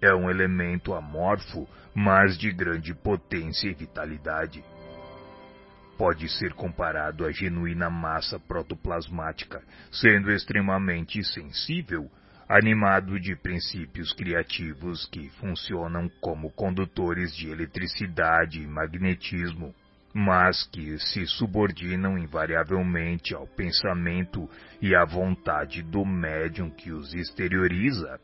É 0.00 0.14
um 0.14 0.30
elemento 0.30 0.94
amorfo, 0.94 1.68
mas 1.92 2.38
de 2.38 2.52
grande 2.52 2.94
potência 2.94 3.68
e 3.68 3.74
vitalidade. 3.74 4.64
Pode 5.96 6.28
ser 6.28 6.54
comparado 6.54 7.26
à 7.26 7.32
genuína 7.32 7.90
massa 7.90 8.38
protoplasmática, 8.38 9.60
sendo 9.90 10.30
extremamente 10.30 11.24
sensível 11.24 12.08
animado 12.48 13.20
de 13.20 13.36
princípios 13.36 14.12
criativos 14.14 15.06
que 15.12 15.28
funcionam 15.38 16.08
como 16.20 16.50
condutores 16.50 17.36
de 17.36 17.50
eletricidade 17.50 18.62
e 18.62 18.66
magnetismo, 18.66 19.74
mas 20.14 20.66
que 20.72 20.98
se 20.98 21.26
subordinam 21.26 22.16
invariavelmente 22.16 23.34
ao 23.34 23.46
pensamento 23.46 24.48
e 24.80 24.94
à 24.94 25.04
vontade 25.04 25.82
do 25.82 26.06
médium 26.06 26.70
que 26.70 26.90
os 26.90 27.12
exterioriza, 27.12 28.18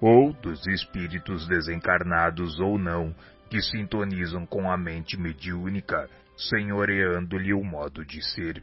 ou 0.00 0.32
dos 0.32 0.66
espíritos 0.68 1.46
desencarnados 1.46 2.58
ou 2.58 2.78
não, 2.78 3.14
que 3.50 3.60
sintonizam 3.60 4.46
com 4.46 4.70
a 4.70 4.78
mente 4.78 5.18
mediúnica, 5.18 6.08
senhoreando-lhe 6.36 7.52
o 7.52 7.62
modo 7.62 8.04
de 8.06 8.22
ser 8.22 8.62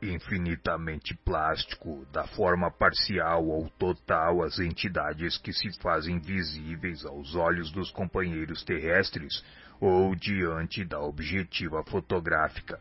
infinitamente 0.00 1.14
plástico, 1.24 2.06
da 2.12 2.26
forma 2.28 2.70
parcial 2.70 3.46
ou 3.46 3.68
total 3.70 4.42
às 4.42 4.58
entidades 4.58 5.36
que 5.38 5.52
se 5.52 5.72
fazem 5.80 6.20
visíveis 6.20 7.04
aos 7.04 7.34
olhos 7.34 7.72
dos 7.72 7.90
companheiros 7.90 8.62
terrestres 8.62 9.44
ou 9.80 10.14
diante 10.14 10.84
da 10.84 11.00
objetiva 11.00 11.82
fotográfica. 11.84 12.78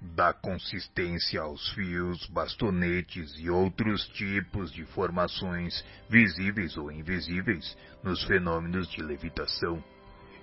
Da 0.00 0.32
consistência 0.32 1.40
aos 1.40 1.72
fios, 1.72 2.24
bastonetes 2.26 3.34
e 3.38 3.50
outros 3.50 4.06
tipos 4.10 4.70
de 4.70 4.84
formações 4.86 5.84
visíveis 6.08 6.76
ou 6.76 6.92
invisíveis 6.92 7.76
nos 8.02 8.22
fenômenos 8.24 8.88
de 8.90 9.02
levitação 9.02 9.82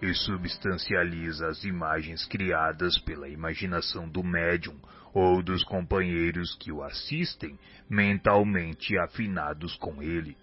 e 0.02 0.14
substancializa 0.14 1.48
as 1.48 1.64
imagens 1.64 2.26
criadas 2.26 2.98
pela 3.00 3.30
imaginação 3.30 4.10
do 4.10 4.22
médium 4.22 4.78
ou 5.16 5.42
dos 5.42 5.64
companheiros 5.64 6.54
que 6.56 6.74
o 6.74 6.84
assistem, 6.84 7.58
mentalmente 7.90 8.98
afinados 9.00 9.78
com 9.78 10.04
ele. 10.04 10.36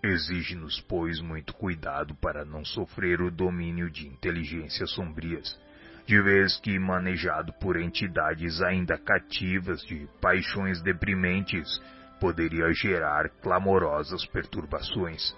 Exige-nos, 0.00 0.80
pois, 0.82 1.20
muito 1.20 1.52
cuidado 1.54 2.14
para 2.14 2.44
não 2.44 2.64
sofrer 2.64 3.20
o 3.20 3.32
domínio 3.32 3.90
de 3.90 4.06
inteligências 4.06 4.92
sombrias, 4.92 5.60
de 6.06 6.22
vez 6.22 6.56
que 6.60 6.78
manejado 6.78 7.52
por 7.54 7.76
entidades 7.76 8.62
ainda 8.62 8.96
cativas 8.96 9.82
de 9.82 10.08
paixões 10.20 10.80
deprimentes, 10.82 11.80
poderia 12.20 12.72
gerar 12.72 13.28
clamorosas 13.40 14.24
perturbações. 14.26 15.34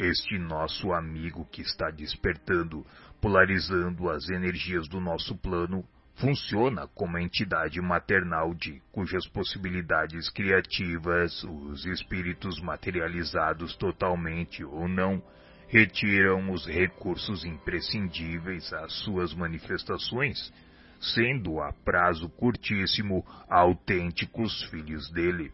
Este 0.00 0.38
nosso 0.38 0.92
amigo 0.92 1.46
que 1.52 1.60
está 1.60 1.90
despertando 1.90 2.86
polarizando 3.20 4.08
as 4.10 4.28
energias 4.28 4.88
do 4.88 5.00
nosso 5.00 5.36
plano, 5.36 5.84
funciona 6.16 6.86
como 6.88 7.18
entidade 7.18 7.80
maternal 7.80 8.54
de 8.54 8.80
cujas 8.92 9.26
possibilidades 9.28 10.28
criativas 10.28 11.42
os 11.44 11.86
espíritos 11.86 12.60
materializados 12.60 13.74
totalmente 13.76 14.64
ou 14.64 14.86
não 14.86 15.22
retiram 15.70 16.50
os 16.50 16.66
recursos 16.66 17.44
imprescindíveis 17.44 18.72
às 18.72 18.92
suas 19.04 19.32
manifestações, 19.32 20.52
sendo 21.00 21.60
a 21.60 21.72
prazo 21.72 22.28
curtíssimo 22.28 23.24
autênticos 23.48 24.64
filhos 24.64 25.08
dele. 25.12 25.52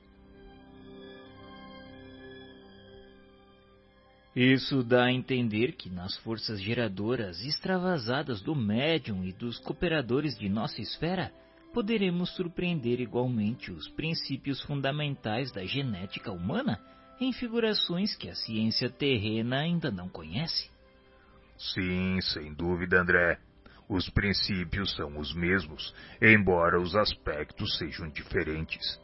Isso 4.36 4.82
dá 4.82 5.04
a 5.04 5.12
entender 5.12 5.72
que 5.72 5.88
nas 5.88 6.14
forças 6.18 6.60
geradoras 6.60 7.42
extravasadas 7.42 8.42
do 8.42 8.54
médium 8.54 9.24
e 9.24 9.32
dos 9.32 9.58
cooperadores 9.58 10.36
de 10.36 10.46
nossa 10.46 10.78
esfera, 10.82 11.32
poderemos 11.72 12.36
surpreender 12.36 13.00
igualmente 13.00 13.72
os 13.72 13.88
princípios 13.88 14.60
fundamentais 14.60 15.50
da 15.52 15.64
genética 15.64 16.30
humana 16.30 16.78
em 17.18 17.32
figurações 17.32 18.14
que 18.14 18.28
a 18.28 18.34
ciência 18.34 18.90
terrena 18.90 19.60
ainda 19.60 19.90
não 19.90 20.06
conhece. 20.06 20.70
Sim, 21.56 22.20
sem 22.20 22.52
dúvida, 22.52 23.00
André. 23.00 23.38
Os 23.88 24.10
princípios 24.10 24.94
são 24.96 25.18
os 25.18 25.34
mesmos, 25.34 25.94
embora 26.20 26.78
os 26.78 26.94
aspectos 26.94 27.78
sejam 27.78 28.10
diferentes. 28.10 29.00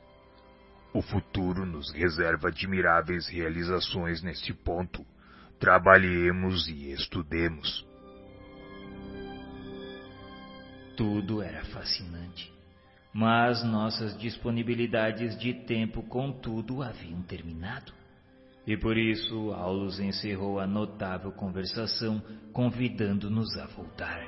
O 0.93 1.01
futuro 1.01 1.65
nos 1.65 1.91
reserva 1.91 2.49
admiráveis 2.49 3.27
realizações 3.29 4.23
neste 4.23 4.53
ponto 4.53 5.03
trabalhemos 5.63 6.67
e 6.67 6.91
estudemos. 6.91 7.87
Tudo 10.97 11.41
era 11.41 11.65
fascinante, 11.67 12.53
mas 13.15 13.63
nossas 13.63 14.19
disponibilidades 14.19 15.39
de 15.39 15.55
tempo, 15.55 16.03
contudo, 16.03 16.83
haviam 16.83 17.23
terminado. 17.23 17.93
E 18.67 18.77
por 18.77 18.99
isso 18.99 19.53
Aulus 19.53 20.01
encerrou 20.01 20.59
a 20.59 20.67
notável 20.67 21.31
conversação, 21.31 22.21
convidando-nos 22.53 23.57
a 23.57 23.67
voltar. 23.67 24.21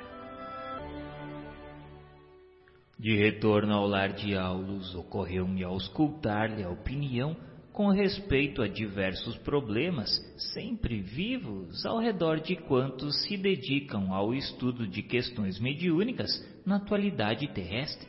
De 2.97 3.13
retorno 3.13 3.73
ao 3.73 3.85
lar 3.85 4.13
de 4.13 4.37
Aulus, 4.37 4.95
ocorreu-me 4.95 5.65
auscultar-lhe 5.65 6.63
a 6.63 6.69
opinião 6.69 7.35
com 7.75 7.89
respeito 7.89 8.61
a 8.61 8.69
diversos 8.69 9.37
problemas 9.39 10.09
sempre 10.53 11.01
vivos 11.01 11.85
ao 11.85 11.99
redor 11.99 12.39
de 12.39 12.55
quantos 12.55 13.21
se 13.23 13.35
dedicam 13.35 14.13
ao 14.13 14.33
estudo 14.33 14.87
de 14.87 15.03
questões 15.03 15.59
mediúnicas 15.59 16.29
na 16.65 16.77
atualidade 16.77 17.49
terrestre. 17.49 18.07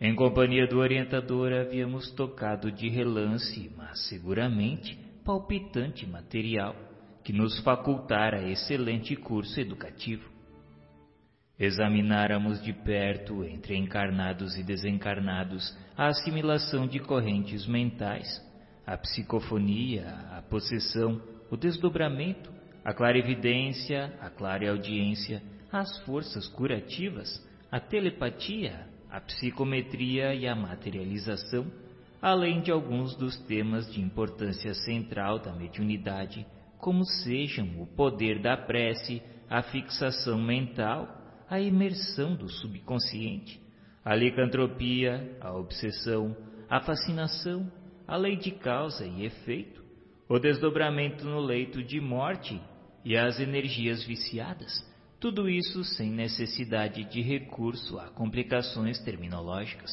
Em 0.00 0.14
companhia 0.14 0.68
do 0.68 0.78
orientador 0.78 1.52
havíamos 1.52 2.12
tocado 2.12 2.70
de 2.70 2.88
relance, 2.88 3.68
mas 3.76 4.06
seguramente 4.08 4.96
palpitante 5.24 6.06
material 6.06 6.76
que 7.24 7.32
nos 7.32 7.58
facultara 7.64 8.48
excelente 8.48 9.16
curso 9.16 9.58
educativo 9.58 10.32
examináramos 11.58 12.62
de 12.62 12.72
perto, 12.72 13.44
entre 13.44 13.76
encarnados 13.76 14.56
e 14.56 14.62
desencarnados, 14.62 15.76
a 15.96 16.08
assimilação 16.08 16.86
de 16.86 16.98
correntes 16.98 17.66
mentais, 17.66 18.42
a 18.86 18.96
psicofonia, 18.96 20.08
a 20.32 20.42
possessão, 20.42 21.20
o 21.50 21.56
desdobramento, 21.56 22.52
a 22.84 22.92
clarividência, 22.92 24.12
a 24.20 24.28
clareaudiência, 24.28 25.42
as 25.70 25.98
forças 26.00 26.48
curativas, 26.48 27.42
a 27.70 27.78
telepatia, 27.78 28.86
a 29.10 29.20
psicometria 29.20 30.34
e 30.34 30.46
a 30.46 30.54
materialização, 30.54 31.66
além 32.20 32.60
de 32.60 32.72
alguns 32.72 33.14
dos 33.16 33.38
temas 33.46 33.90
de 33.92 34.00
importância 34.00 34.74
central 34.74 35.38
da 35.38 35.52
mediunidade, 35.52 36.44
como 36.78 37.04
sejam 37.04 37.80
o 37.80 37.86
poder 37.86 38.42
da 38.42 38.56
prece, 38.56 39.22
a 39.48 39.62
fixação 39.62 40.42
mental, 40.42 41.08
a 41.48 41.60
imersão 41.60 42.34
do 42.34 42.48
subconsciente, 42.48 43.63
a 44.04 44.14
licantropia, 44.14 45.36
a 45.40 45.52
obsessão, 45.52 46.36
a 46.68 46.80
fascinação, 46.80 47.70
a 48.06 48.16
lei 48.16 48.36
de 48.36 48.50
causa 48.50 49.06
e 49.06 49.24
efeito, 49.24 49.82
o 50.28 50.38
desdobramento 50.38 51.24
no 51.24 51.40
leito 51.40 51.82
de 51.82 52.00
morte 52.00 52.60
e 53.02 53.16
as 53.16 53.40
energias 53.40 54.04
viciadas, 54.04 54.72
tudo 55.18 55.48
isso 55.48 55.82
sem 55.84 56.10
necessidade 56.10 57.04
de 57.04 57.22
recurso 57.22 57.98
a 57.98 58.08
complicações 58.08 58.98
terminológicas. 59.00 59.90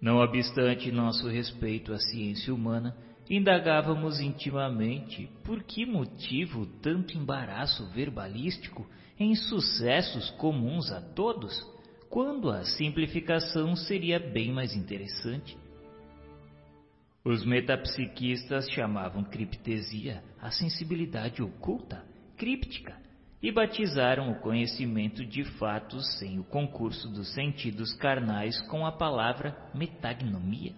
Não 0.00 0.16
obstante 0.16 0.90
nosso 0.90 1.28
respeito 1.28 1.92
à 1.92 1.98
ciência 1.98 2.52
humana, 2.52 2.96
indagávamos 3.30 4.20
intimamente 4.20 5.30
por 5.44 5.62
que 5.62 5.86
motivo 5.86 6.66
tanto 6.82 7.16
embaraço 7.16 7.86
verbalístico 7.92 8.84
em 9.18 9.34
sucessos 9.34 10.30
comuns 10.32 10.90
a 10.90 11.00
todos, 11.00 11.75
quando 12.10 12.50
a 12.50 12.64
simplificação 12.64 13.74
seria 13.76 14.18
bem 14.18 14.52
mais 14.52 14.74
interessante. 14.74 15.56
Os 17.24 17.44
metapsiquistas 17.44 18.70
chamavam 18.70 19.24
criptesia 19.24 20.22
a 20.40 20.50
sensibilidade 20.50 21.42
oculta, 21.42 22.04
críptica, 22.36 22.96
e 23.42 23.52
batizaram 23.52 24.30
o 24.30 24.40
conhecimento 24.40 25.24
de 25.24 25.44
fatos 25.58 26.18
sem 26.18 26.38
o 26.38 26.44
concurso 26.44 27.08
dos 27.08 27.32
sentidos 27.34 27.92
carnais 27.94 28.60
com 28.68 28.86
a 28.86 28.92
palavra 28.92 29.56
metagnomia. 29.74 30.72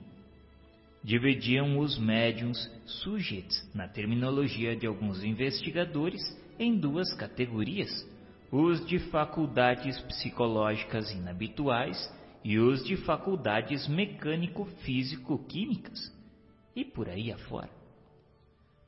Dividiam 1.04 1.78
os 1.78 1.98
médiums 1.98 2.58
sujets, 2.84 3.70
na 3.74 3.86
terminologia 3.86 4.74
de 4.74 4.86
alguns 4.86 5.22
investigadores, 5.22 6.20
em 6.58 6.76
duas 6.76 7.14
categorias: 7.14 7.88
os 8.50 8.86
de 8.86 8.98
faculdades 8.98 10.00
psicológicas 10.02 11.10
inabituais 11.10 12.12
e 12.42 12.58
os 12.58 12.82
de 12.84 12.96
faculdades 12.96 13.86
mecânico-físico-químicas, 13.88 16.10
e 16.74 16.82
por 16.84 17.08
aí 17.08 17.30
afora. 17.30 17.70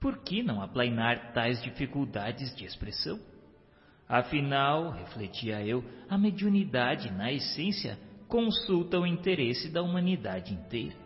Por 0.01 0.19
que 0.19 0.43
não 0.43 0.61
aplainar 0.63 1.33
tais 1.33 1.63
dificuldades 1.63 2.57
de 2.57 2.65
expressão? 2.65 3.21
Afinal, 4.09 4.91
refletia 4.91 5.65
eu, 5.65 5.85
a 6.09 6.17
mediunidade, 6.17 7.13
na 7.13 7.31
essência, 7.31 7.99
consulta 8.27 8.99
o 8.99 9.07
interesse 9.07 9.69
da 9.69 9.83
humanidade 9.83 10.55
inteira. 10.55 10.97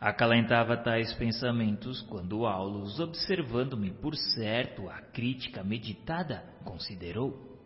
Acalentava 0.00 0.76
tais 0.76 1.12
pensamentos 1.14 2.02
quando 2.02 2.46
Aulus, 2.46 3.00
observando-me 3.00 3.90
por 3.90 4.14
certo 4.14 4.88
a 4.88 5.00
crítica 5.00 5.64
meditada, 5.64 6.44
considerou: 6.64 7.58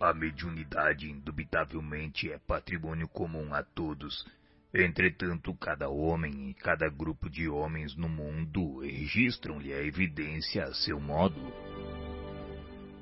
A 0.00 0.12
mediunidade 0.14 1.10
indubitavelmente 1.10 2.30
é 2.30 2.38
patrimônio 2.38 3.08
comum 3.08 3.54
a 3.54 3.62
todos 3.62 4.24
Entretanto, 4.72 5.54
cada 5.54 5.88
homem 5.88 6.50
e 6.50 6.54
cada 6.54 6.90
grupo 6.90 7.30
de 7.30 7.48
homens 7.48 7.96
no 7.96 8.08
mundo 8.08 8.80
registram-lhe 8.80 9.72
a 9.72 9.82
evidência 9.82 10.64
a 10.64 10.74
seu 10.74 11.00
modo. 11.00 11.40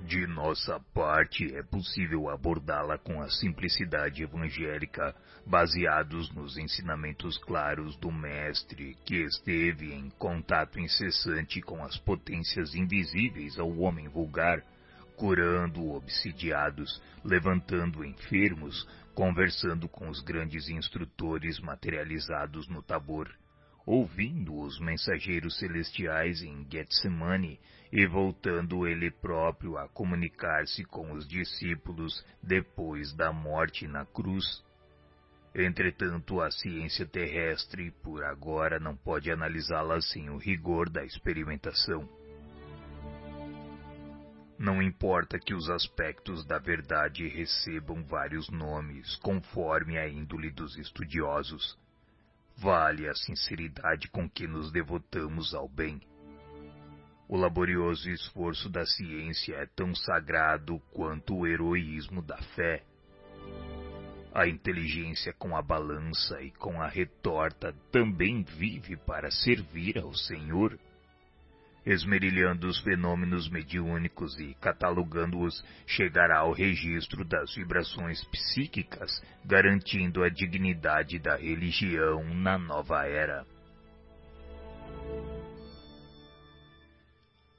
De 0.07 0.25
nossa 0.25 0.79
parte, 0.95 1.53
é 1.57 1.65
possível 1.65 2.31
abordá-la 2.31 2.97
com 2.97 3.21
a 3.21 3.29
simplicidade 3.29 4.23
evangélica, 4.23 5.13
baseados 5.45 6.33
nos 6.33 6.57
ensinamentos 6.57 7.37
claros 7.39 7.97
do 7.97 8.13
Mestre, 8.13 8.97
que 9.05 9.17
esteve 9.17 9.93
em 9.93 10.09
contato 10.11 10.79
incessante 10.79 11.61
com 11.61 11.83
as 11.83 11.99
potências 11.99 12.73
invisíveis 12.77 13.59
ao 13.59 13.77
homem 13.79 14.07
vulgar, 14.07 14.63
curando 15.17 15.91
obsidiados, 15.91 17.03
levantando 17.25 18.05
enfermos, 18.05 18.87
conversando 19.13 19.89
com 19.89 20.09
os 20.09 20.21
grandes 20.21 20.69
instrutores 20.69 21.59
materializados 21.59 22.69
no 22.69 22.81
Tabor, 22.81 23.29
ouvindo 23.85 24.57
os 24.57 24.79
mensageiros 24.79 25.59
celestiais 25.59 26.43
em 26.43 26.65
Getsemane 26.71 27.59
e 27.93 28.07
voltando 28.07 28.87
ele 28.87 29.11
próprio 29.11 29.79
a 29.79 29.89
comunicar-se 29.89 30.85
com 30.85 31.13
os 31.13 31.27
discípulos 31.27 32.25
depois 32.43 33.13
da 33.15 33.33
morte 33.33 33.87
na 33.87 34.05
cruz. 34.05 34.65
Entretanto, 35.55 36.41
a 36.41 36.51
ciência 36.51 37.07
terrestre, 37.07 37.91
por 38.03 38.23
agora, 38.25 38.79
não 38.79 38.95
pode 38.95 39.31
analisá-la 39.31 40.01
sem 40.01 40.29
o 40.29 40.37
rigor 40.37 40.91
da 40.91 41.05
experimentação. 41.05 42.09
Não 44.59 44.83
importa 44.83 45.39
que 45.39 45.55
os 45.55 45.69
aspectos 45.69 46.45
da 46.47 46.59
verdade 46.59 47.29
recebam 47.29 48.03
vários 48.05 48.49
nomes, 48.51 49.17
conforme 49.17 49.99
a 49.99 50.09
índole 50.09 50.51
dos 50.51 50.77
estudiosos. 50.79 51.79
Vale 52.57 53.07
a 53.07 53.15
sinceridade 53.15 54.09
com 54.09 54.29
que 54.29 54.47
nos 54.47 54.73
devotamos 54.73 55.55
ao 55.55 55.69
bem. 55.69 56.01
O 57.29 57.37
laborioso 57.37 58.09
esforço 58.11 58.69
da 58.69 58.85
ciência 58.85 59.55
é 59.57 59.67
tão 59.67 59.95
sagrado 59.95 60.81
quanto 60.93 61.37
o 61.37 61.47
heroísmo 61.47 62.23
da 62.23 62.37
fé. 62.55 62.83
A 64.33 64.47
inteligência 64.47 65.33
com 65.33 65.57
a 65.57 65.63
balança 65.63 66.41
e 66.43 66.51
com 66.53 66.81
a 66.81 66.87
retorta 66.87 67.75
também 67.91 68.43
vive 68.43 68.97
para 68.97 69.31
servir 69.31 69.99
ao 69.99 70.15
Senhor 70.15 70.79
esmerilhando 71.87 72.67
os 72.67 72.81
fenômenos 72.81 73.49
mediúnicos 73.49 74.37
e 74.41 74.55
catalogando-os, 74.61 75.65
chegará 75.87 76.41
ao 76.41 76.53
registro 76.53 77.25
das 77.25 77.55
vibrações 77.55 78.23
psíquicas, 78.25 79.23
garantindo 79.45 80.25
a 80.25 80.29
dignidade 80.29 81.21
da 81.21 81.37
religião 81.37 82.25
na 82.35 82.59
nova 82.59 83.07
era. 83.07 83.47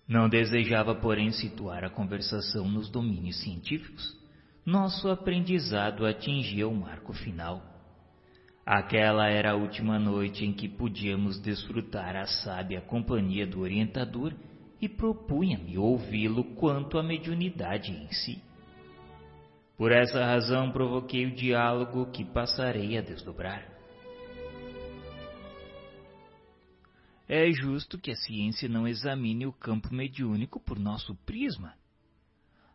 Não 0.07 0.29
desejava, 0.29 0.95
porém, 0.95 1.31
situar 1.31 1.83
a 1.83 1.89
conversação 1.89 2.67
nos 2.67 2.89
domínios 2.89 3.41
científicos. 3.41 4.15
Nosso 4.65 5.09
aprendizado 5.09 6.05
atingia 6.05 6.67
o 6.67 6.75
marco 6.75 7.13
final 7.13 7.77
Aquela 8.67 9.29
era 9.29 9.51
a 9.51 9.55
última 9.55 9.97
noite 9.97 10.43
em 10.43 10.51
que 10.51 10.67
podíamos 10.67 11.39
desfrutar 11.39 12.17
a 12.17 12.25
sábia 12.25 12.81
companhia 12.81 13.47
do 13.47 13.61
orientador 13.61 14.33
e 14.81 14.89
propunha-me 14.89 15.77
ouvi-lo 15.77 16.43
quanto 16.55 16.97
à 16.97 17.03
mediunidade 17.03 17.93
em 17.93 18.11
si. 18.11 18.43
Por 19.77 19.93
essa 19.93 20.25
razão 20.25 20.69
provoquei 20.69 21.27
o 21.27 21.33
diálogo 21.33 22.11
que 22.11 22.25
passarei 22.25 22.97
a 22.97 23.01
desdobrar. 23.01 23.76
É 27.27 27.51
justo 27.51 27.97
que 27.97 28.11
a 28.11 28.15
ciência 28.15 28.69
não 28.69 28.87
examine 28.87 29.45
o 29.45 29.51
campo 29.51 29.93
mediúnico 29.93 30.61
por 30.61 30.79
nosso 30.79 31.13
prisma. 31.25 31.73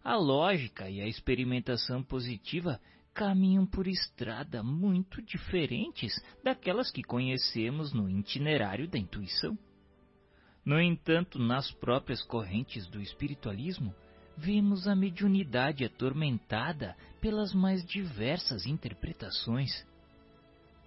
A 0.05 0.17
lógica 0.17 0.91
e 0.91 1.01
a 1.01 1.07
experimentação 1.07 2.03
positiva 2.03 2.79
caminham 3.15 3.65
por 3.65 3.87
estrada 3.87 4.63
muito 4.63 5.23
diferentes 5.23 6.13
daquelas 6.43 6.91
que 6.91 7.03
conhecemos 7.03 7.93
no 7.93 8.11
itinerário 8.11 8.89
da 8.89 8.99
intuição. 8.99 9.57
No 10.65 10.81
entanto, 10.81 11.39
nas 11.39 11.71
próprias 11.73 12.23
correntes 12.23 12.87
do 12.89 13.01
espiritualismo, 13.01 13.95
vemos 14.37 14.87
a 14.87 14.95
mediunidade 14.95 15.85
atormentada 15.85 16.97
pelas 17.21 17.55
mais 17.55 17.85
diversas 17.85 18.67
interpretações. 18.67 19.87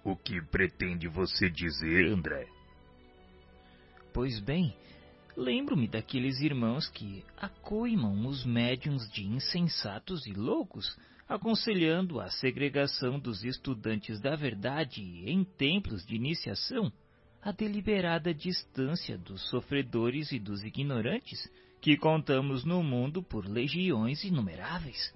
O 0.04 0.16
que 0.16 0.40
pretende 0.40 1.08
você 1.08 1.50
dizer, 1.50 2.06
André? 2.06 2.55
Pois 4.16 4.40
bem, 4.40 4.74
lembro-me 5.36 5.86
daqueles 5.86 6.40
irmãos 6.40 6.88
que 6.88 7.22
acoimam 7.36 8.26
os 8.26 8.46
médiums 8.46 9.06
de 9.12 9.26
insensatos 9.26 10.26
e 10.26 10.32
loucos 10.32 10.96
aconselhando 11.28 12.18
a 12.18 12.30
segregação 12.30 13.18
dos 13.18 13.44
estudantes 13.44 14.18
da 14.18 14.34
verdade 14.34 15.02
em 15.02 15.44
templos 15.44 16.02
de 16.06 16.16
iniciação, 16.16 16.90
a 17.42 17.52
deliberada 17.52 18.32
distância 18.32 19.18
dos 19.18 19.46
sofredores 19.50 20.32
e 20.32 20.38
dos 20.38 20.64
ignorantes 20.64 21.46
que 21.82 21.94
contamos 21.98 22.64
no 22.64 22.82
mundo 22.82 23.22
por 23.22 23.44
legiões 23.44 24.24
inumeráveis. 24.24 25.12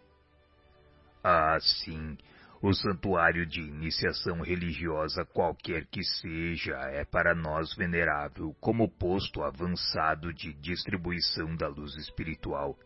Ah, 1.25 1.57
sim. 1.59 2.19
O 2.63 2.75
santuário 2.75 3.47
de 3.47 3.61
iniciação 3.61 4.43
religiosa, 4.43 5.25
qualquer 5.25 5.87
que 5.87 6.03
seja, 6.03 6.77
é 6.93 7.05
para 7.05 7.35
nós 7.35 7.75
venerável 7.75 8.55
como 8.61 8.89
posto 8.89 9.43
avançado 9.43 10.33
de 10.33 10.53
distribuição 10.53 11.57
da 11.57 11.69
luz 11.69 11.97
espiritual 11.97 12.77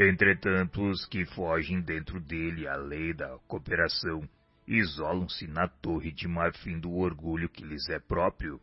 Entretanto, 0.00 0.88
os 0.88 1.04
que 1.06 1.26
fogem 1.26 1.80
dentro 1.80 2.20
dele 2.20 2.68
à 2.68 2.76
lei 2.76 3.12
da 3.12 3.36
cooperação 3.48 4.28
isolam-se 4.64 5.48
na 5.48 5.66
torre 5.66 6.12
de 6.12 6.28
marfim 6.28 6.78
do 6.78 6.94
orgulho 6.94 7.48
que 7.48 7.64
lhes 7.64 7.88
é 7.88 7.98
próprio, 7.98 8.60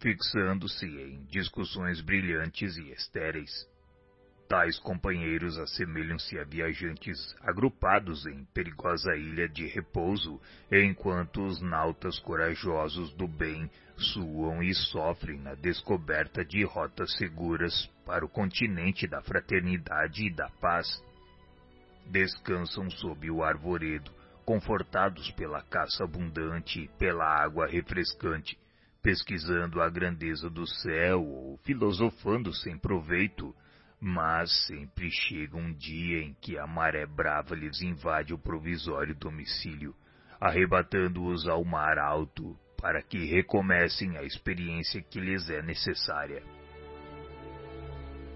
fixando-se 0.00 0.86
em 0.86 1.24
discussões 1.26 2.00
brilhantes 2.00 2.74
e 2.78 2.90
estéreis. 2.90 3.50
Tais 4.48 4.78
companheiros 4.78 5.58
assemelham-se 5.58 6.38
a 6.38 6.44
viajantes 6.44 7.36
agrupados 7.42 8.24
em 8.24 8.44
perigosa 8.54 9.14
ilha 9.14 9.46
de 9.46 9.66
repouso, 9.66 10.40
enquanto 10.72 11.44
os 11.44 11.60
nautas 11.60 12.18
corajosos 12.20 13.12
do 13.12 13.28
bem 13.28 13.70
suam 13.98 14.62
e 14.62 14.74
sofrem 14.74 15.38
na 15.38 15.54
descoberta 15.54 16.42
de 16.42 16.64
rotas 16.64 17.14
seguras 17.16 17.90
para 18.06 18.24
o 18.24 18.28
continente 18.28 19.06
da 19.06 19.20
fraternidade 19.20 20.26
e 20.26 20.34
da 20.34 20.48
paz. 20.48 20.88
Descansam 22.06 22.90
sob 22.90 23.30
o 23.30 23.44
arvoredo, 23.44 24.10
confortados 24.46 25.30
pela 25.32 25.60
caça 25.60 26.04
abundante, 26.04 26.88
pela 26.98 27.26
água 27.26 27.66
refrescante, 27.66 28.58
pesquisando 29.02 29.82
a 29.82 29.90
grandeza 29.90 30.48
do 30.48 30.66
céu 30.66 31.22
ou 31.22 31.58
filosofando 31.58 32.50
sem 32.54 32.78
proveito, 32.78 33.54
mas 34.00 34.66
sempre 34.66 35.10
chega 35.10 35.56
um 35.56 35.72
dia 35.72 36.22
em 36.22 36.34
que 36.34 36.58
a 36.58 36.66
maré 36.66 37.06
brava 37.06 37.54
lhes 37.54 37.82
invade 37.82 38.32
o 38.32 38.38
provisório 38.38 39.14
domicílio, 39.14 39.94
arrebatando-os 40.40 41.48
ao 41.48 41.64
mar 41.64 41.98
alto 41.98 42.56
para 42.80 43.02
que 43.02 43.24
recomecem 43.24 44.16
a 44.16 44.22
experiência 44.22 45.02
que 45.02 45.20
lhes 45.20 45.50
é 45.50 45.60
necessária. 45.62 46.42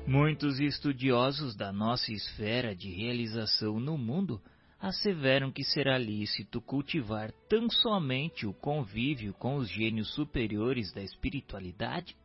Muitos 0.05 0.59
estudiosos 0.59 1.55
da 1.55 1.73
nossa 1.73 2.13
esfera 2.13 2.75
de 2.75 2.91
realização 2.91 3.79
no 3.79 3.97
mundo 3.97 4.43
asseveram 4.81 5.53
que 5.53 5.63
será 5.63 5.97
lícito 5.97 6.61
cultivar 6.61 7.31
tão 7.49 7.71
somente 7.71 8.45
o 8.45 8.53
convívio 8.53 9.33
com 9.35 9.55
os 9.55 9.71
gênios 9.71 10.13
superiores 10.13 10.93
da 10.93 11.01
espiritualidade, 11.01 12.17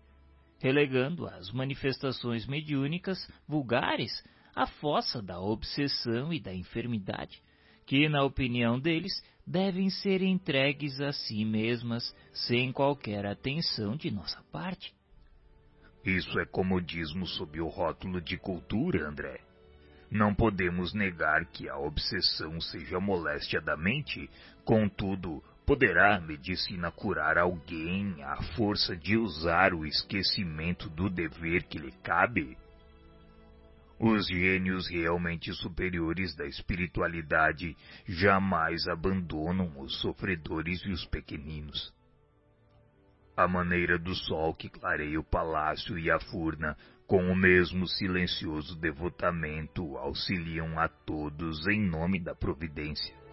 relegando 0.59 1.27
as 1.27 1.51
manifestações 1.51 2.45
mediúnicas 2.45 3.17
vulgares 3.47 4.23
à 4.55 4.65
fossa 4.65 5.21
da 5.21 5.39
obsessão 5.39 6.33
e 6.33 6.39
da 6.39 6.53
enfermidade, 6.53 7.41
que, 7.85 8.09
na 8.09 8.23
opinião 8.23 8.79
deles, 8.79 9.13
devem 9.45 9.89
ser 9.89 10.21
entregues 10.21 10.99
a 10.99 11.13
si 11.13 11.45
mesmas 11.45 12.13
sem 12.33 12.71
qualquer 12.71 13.25
atenção 13.25 13.95
de 13.95 14.11
nossa 14.11 14.41
parte. 14.51 14.93
Isso 16.03 16.39
é 16.39 16.45
comodismo 16.45 17.25
sob 17.25 17.59
o 17.61 17.67
rótulo 17.67 18.21
de 18.21 18.37
cultura, 18.37 19.07
André. 19.07 19.41
Não 20.09 20.33
podemos 20.33 20.93
negar 20.93 21.45
que 21.47 21.67
a 21.67 21.77
obsessão 21.77 22.59
seja 22.61 22.99
moléstia 22.99 23.59
da 23.59 23.75
mente, 23.75 24.29
contudo, 24.63 25.43
poderá 25.67 26.15
a 26.15 26.21
medicina 26.21 26.89
curar 26.89 27.37
alguém 27.37 28.23
à 28.23 28.41
força 28.55 28.95
de 28.95 29.17
usar 29.17 29.73
o 29.73 29.85
esquecimento 29.85 30.89
do 30.89 31.09
dever 31.09 31.63
que 31.63 31.77
lhe 31.77 31.91
cabe? 32.01 32.57
Os 33.99 34.27
gênios 34.27 34.87
realmente 34.89 35.51
superiores 35.51 36.33
da 36.37 36.45
espiritualidade 36.45 37.75
jamais 38.07 38.87
abandonam 38.87 39.77
os 39.81 39.99
sofredores 39.99 40.79
e 40.85 40.89
os 40.89 41.05
pequeninos. 41.05 41.93
A 43.35 43.45
maneira 43.45 43.99
do 43.99 44.15
sol 44.15 44.53
que 44.53 44.69
clareia 44.69 45.19
o 45.19 45.23
palácio 45.23 45.99
e 45.99 46.09
a 46.09 46.17
furna, 46.17 46.77
com 47.05 47.29
o 47.29 47.35
mesmo 47.35 47.85
silencioso 47.87 48.79
devotamento, 48.79 49.97
auxiliam 49.97 50.79
a 50.79 50.87
todos 50.87 51.67
em 51.67 51.81
nome 51.81 52.23
da 52.23 52.33
providência. 52.33 53.26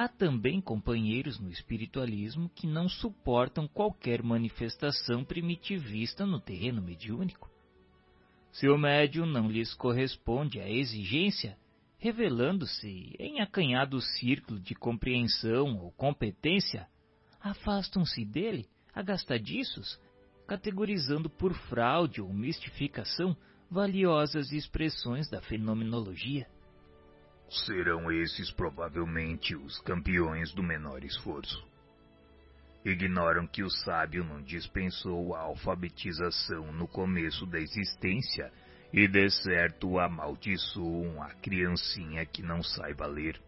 Há 0.00 0.06
também 0.06 0.60
companheiros 0.60 1.40
no 1.40 1.50
espiritualismo 1.50 2.48
que 2.50 2.68
não 2.68 2.88
suportam 2.88 3.66
qualquer 3.66 4.22
manifestação 4.22 5.24
primitivista 5.24 6.24
no 6.24 6.38
terreno 6.38 6.80
mediúnico. 6.80 7.50
Se 8.52 8.68
o 8.68 8.78
médium 8.78 9.26
não 9.26 9.50
lhes 9.50 9.74
corresponde 9.74 10.60
à 10.60 10.70
exigência, 10.70 11.58
revelando-se 11.98 13.16
em 13.18 13.40
acanhado 13.40 14.00
círculo 14.00 14.60
de 14.60 14.72
compreensão 14.72 15.76
ou 15.80 15.90
competência, 15.90 16.86
afastam-se 17.40 18.24
dele, 18.24 18.68
agastadiços, 18.94 20.00
categorizando 20.46 21.28
por 21.28 21.52
fraude 21.54 22.22
ou 22.22 22.32
mistificação 22.32 23.36
valiosas 23.68 24.52
expressões 24.52 25.28
da 25.28 25.42
fenomenologia. 25.42 26.46
Serão 27.50 28.12
esses 28.12 28.50
provavelmente 28.50 29.56
os 29.56 29.80
campeões 29.80 30.52
do 30.52 30.62
menor 30.62 31.02
esforço. 31.04 31.66
Ignoram 32.84 33.46
que 33.46 33.62
o 33.62 33.70
sábio 33.70 34.24
não 34.24 34.42
dispensou 34.42 35.34
a 35.34 35.40
alfabetização 35.40 36.72
no 36.72 36.86
começo 36.86 37.46
da 37.46 37.58
existência 37.58 38.52
e 38.92 39.06
de 39.06 39.30
certo 39.30 39.98
amaldiçoam 39.98 41.22
a 41.22 41.30
criancinha 41.34 42.24
que 42.24 42.42
não 42.42 42.62
saiba 42.62 43.06
ler. 43.06 43.40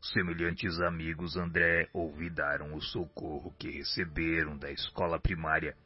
Semelhantes 0.00 0.80
amigos 0.80 1.36
André 1.36 1.88
olvidaram 1.92 2.74
o 2.74 2.80
socorro 2.80 3.52
que 3.58 3.70
receberam 3.70 4.56
da 4.56 4.70
escola 4.70 5.20
primária 5.20 5.76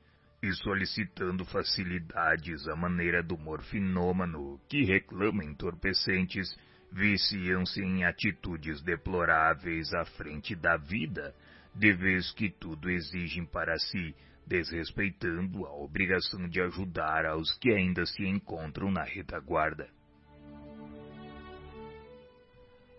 e 0.43 0.53
solicitando 0.53 1.45
facilidades 1.45 2.69
à 2.69 2.77
maneira 2.77 3.23
do 3.23 3.39
morfinômano 3.39 4.61
que 4.69 4.85
reclama 4.85 5.45
entorpecentes, 5.45 6.55
viciam-se 6.93 7.81
em 7.81 8.05
atitudes 8.05 8.83
deploráveis 8.83 9.93
à 9.95 10.05
frente 10.05 10.55
da 10.55 10.77
vida, 10.77 11.35
de 11.75 11.93
vez 11.93 12.31
que 12.33 12.51
tudo 12.51 12.91
exigem 12.91 13.47
para 13.47 13.79
si, 13.79 14.15
desrespeitando 14.47 15.65
a 15.65 15.73
obrigação 15.75 16.47
de 16.49 16.61
ajudar 16.61 17.25
aos 17.25 17.57
que 17.59 17.71
ainda 17.71 18.05
se 18.05 18.27
encontram 18.27 18.91
na 18.91 19.03
retaguarda. 19.03 19.89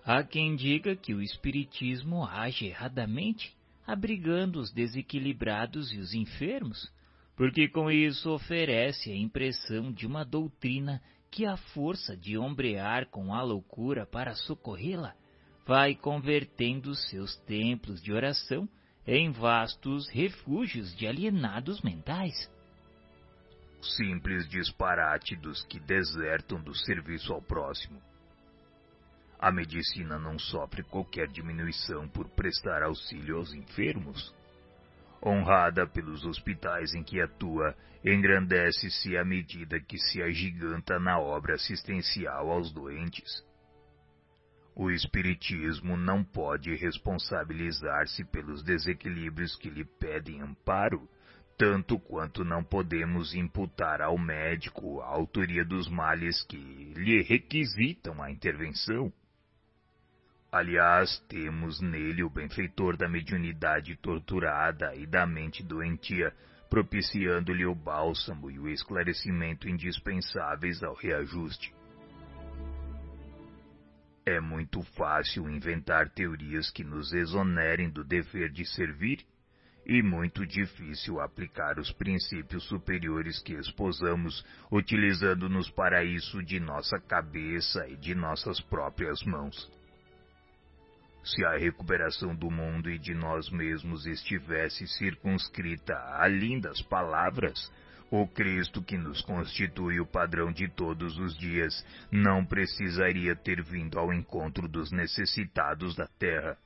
Há 0.04 0.24
quem 0.24 0.56
diga 0.56 0.96
que 0.96 1.14
o 1.14 1.22
Espiritismo 1.22 2.26
age 2.26 2.66
erradamente, 2.66 3.56
abrigando 3.86 4.60
os 4.60 4.72
desequilibrados 4.72 5.94
e 5.94 6.00
os 6.00 6.14
enfermos, 6.14 6.92
porque 7.36 7.68
com 7.68 7.90
isso 7.90 8.30
oferece 8.32 9.12
a 9.12 9.16
impressão 9.16 9.92
de 9.92 10.06
uma 10.06 10.26
doutrina 10.26 11.02
que 11.34 11.48
a 11.48 11.58
força 11.58 12.16
de 12.16 12.38
ombrear 12.38 13.08
com 13.08 13.34
a 13.34 13.42
loucura 13.42 14.06
para 14.06 14.36
socorrê-la 14.36 15.16
vai 15.66 15.96
convertendo 15.96 16.94
seus 16.94 17.36
templos 17.38 18.04
de 18.04 18.14
oração 18.14 18.70
em 19.06 19.32
vastos 19.32 20.08
refúgios 20.10 20.96
de 20.96 21.08
alienados 21.08 21.82
mentais. 21.82 22.36
Simples 23.82 24.48
disparate 24.48 25.36
dos 25.36 25.66
que 25.66 25.80
desertam 25.80 26.62
do 26.62 26.76
serviço 26.76 27.34
ao 27.34 27.42
próximo. 27.42 28.00
A 29.40 29.52
medicina 29.52 30.20
não 30.20 30.38
sofre 30.38 30.84
qualquer 30.84 31.28
diminuição 31.28 32.08
por 32.10 32.30
prestar 32.30 32.84
auxílio 32.84 33.38
aos 33.38 33.52
enfermos 33.56 34.34
honrada 35.26 35.88
pelos 35.88 36.26
hospitais 36.26 36.94
em 36.94 37.04
que 37.04 37.22
atua, 37.22 37.76
engrandece-se 38.04 39.16
à 39.16 39.24
medida 39.24 39.80
que 39.80 39.98
se 39.98 40.22
agiganta 40.22 41.00
na 41.00 41.18
obra 41.20 41.56
assistencial 41.56 42.52
aos 42.52 42.72
doentes. 42.72 43.44
O 44.76 44.90
Espiritismo 44.90 45.96
não 45.96 46.24
pode 46.24 46.74
responsabilizar-se 46.76 48.26
pelos 48.26 48.64
desequilíbrios 48.64 49.56
que 49.56 49.70
lhe 49.70 49.86
pedem 49.86 50.42
amparo, 50.42 51.08
tanto 51.58 52.00
quanto 52.00 52.44
não 52.44 52.64
podemos 52.64 53.36
imputar 53.36 54.02
ao 54.02 54.18
médico 54.18 55.00
a 55.02 55.08
autoria 55.08 55.64
dos 55.64 55.88
males 55.88 56.42
que 56.44 56.58
lhe 56.58 57.22
requisitam 57.22 58.22
a 58.22 58.32
intervenção. 58.32 59.14
Aliás, 60.54 61.18
temos 61.28 61.82
nele 61.82 62.24
o 62.24 62.30
benfeitor 62.30 62.96
da 62.96 63.10
mediunidade 63.10 63.96
torturada 63.96 64.94
e 64.94 65.08
da 65.08 65.26
mente 65.26 65.64
doentia, 65.64 66.32
propiciando-lhe 66.70 67.66
o 67.66 67.74
bálsamo 67.74 68.52
e 68.52 68.60
o 68.60 68.70
esclarecimento 68.70 69.68
indispensáveis 69.68 70.84
ao 70.84 70.94
reajuste. 70.94 71.74
É 74.24 74.40
muito 74.40 74.84
fácil 74.96 75.50
inventar 75.50 76.12
teorias 76.12 76.70
que 76.70 76.84
nos 76.84 77.12
exonerem 77.14 77.90
do 77.90 78.04
dever 78.04 78.52
de 78.52 78.64
servir 78.64 79.26
e 79.88 80.04
muito 80.04 80.46
difícil 80.46 81.20
aplicar 81.20 81.80
os 81.80 81.92
princípios 81.94 82.64
superiores 82.66 83.42
que 83.42 83.54
esposamos, 83.54 84.46
utilizando-nos 84.72 85.68
para 85.72 86.04
isso 86.04 86.44
de 86.44 86.60
nossa 86.60 87.00
cabeça 87.00 87.88
e 87.88 87.98
de 87.98 88.14
nossas 88.14 88.62
próprias 88.62 89.24
mãos. 89.24 89.68
Se 91.24 91.44
a 91.46 91.58
recuperação 91.58 92.36
do 92.36 92.52
mundo 92.52 92.90
e 92.90 93.00
de 93.00 93.14
nós 93.14 93.50
mesmos 93.50 94.06
estivesse 94.06 94.86
circunscrita 94.88 95.94
a 96.20 96.28
lindas 96.28 96.82
palavras, 96.82 97.72
o 98.12 98.28
Cristo 98.28 98.84
que 98.84 98.98
nos 98.98 99.22
constitui 99.22 100.00
o 100.00 100.06
padrão 100.06 100.52
de 100.52 100.68
todos 100.68 101.18
os 101.18 101.36
dias 101.38 101.84
não 102.12 102.46
precisaria 102.46 103.36
ter 103.36 103.64
vindo 103.64 103.98
ao 103.98 104.14
encontro 104.14 104.68
dos 104.68 104.92
necessitados 104.92 105.96
da 105.96 106.08
terra. 106.20 106.58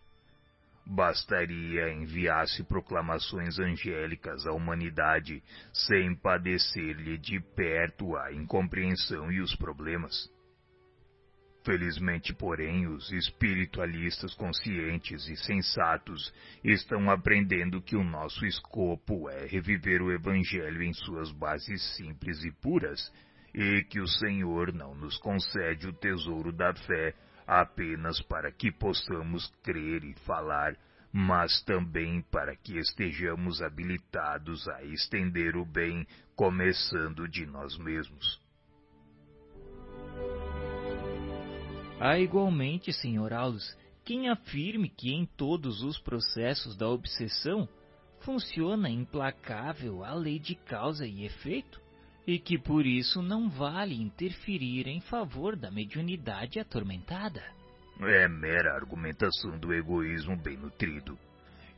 Bastaria 0.85 1.93
enviasse 1.93 2.63
proclamações 2.63 3.59
angélicas 3.59 4.47
à 4.47 4.53
humanidade 4.53 5.43
sem 5.71 6.15
padecer-lhe 6.15 7.17
de 7.17 7.39
perto 7.39 8.17
a 8.17 8.33
incompreensão 8.33 9.31
e 9.31 9.39
os 9.39 9.55
problemas. 9.55 10.29
Felizmente, 11.67 12.33
porém, 12.33 12.87
os 12.87 13.11
espiritualistas 13.11 14.33
conscientes 14.35 15.27
e 15.27 15.35
sensatos 15.35 16.33
estão 16.63 17.11
aprendendo 17.11 17.81
que 17.81 17.97
o 17.97 18.05
nosso 18.05 18.45
escopo 18.45 19.29
é 19.29 19.45
reviver 19.45 20.01
o 20.01 20.09
Evangelho 20.09 20.81
em 20.81 20.93
suas 20.93 21.29
bases 21.29 21.83
simples 21.97 22.41
e 22.45 22.53
puras 22.61 23.11
e 23.53 23.83
que 23.83 23.99
o 23.99 24.07
Senhor 24.07 24.71
não 24.71 24.95
nos 24.95 25.17
concede 25.17 25.89
o 25.89 25.93
tesouro 25.93 26.53
da 26.53 26.73
fé 26.73 27.13
apenas 27.45 28.21
para 28.21 28.49
que 28.49 28.71
possamos 28.71 29.53
crer 29.61 30.05
e 30.05 30.13
falar, 30.25 30.73
mas 31.11 31.61
também 31.63 32.21
para 32.31 32.55
que 32.55 32.77
estejamos 32.77 33.61
habilitados 33.61 34.69
a 34.69 34.83
estender 34.85 35.57
o 35.57 35.65
bem, 35.65 36.07
começando 36.33 37.27
de 37.27 37.45
nós 37.45 37.77
mesmos. 37.77 38.46
Há 41.99 42.19
igualmente, 42.19 42.93
Sr. 42.93 43.33
Aulus, 43.33 43.75
quem 44.05 44.29
afirme 44.29 44.87
que 44.87 45.11
em 45.11 45.25
todos 45.25 45.81
os 45.81 45.97
processos 45.99 46.77
da 46.77 46.87
obsessão 46.87 47.67
funciona 48.19 48.87
implacável 48.87 50.03
a 50.03 50.13
lei 50.13 50.37
de 50.37 50.53
causa 50.53 51.07
e 51.07 51.25
efeito, 51.25 51.81
e 52.25 52.37
que 52.37 52.59
por 52.59 52.85
isso 52.85 53.21
não 53.21 53.49
vale 53.49 53.99
interferir 53.99 54.87
em 54.87 55.01
favor 55.01 55.55
da 55.55 55.71
mediunidade 55.71 56.59
atormentada. 56.59 57.43
É 57.99 58.27
mera 58.27 58.75
argumentação 58.75 59.57
do 59.57 59.73
egoísmo 59.73 60.37
bem 60.37 60.55
nutrido. 60.55 61.17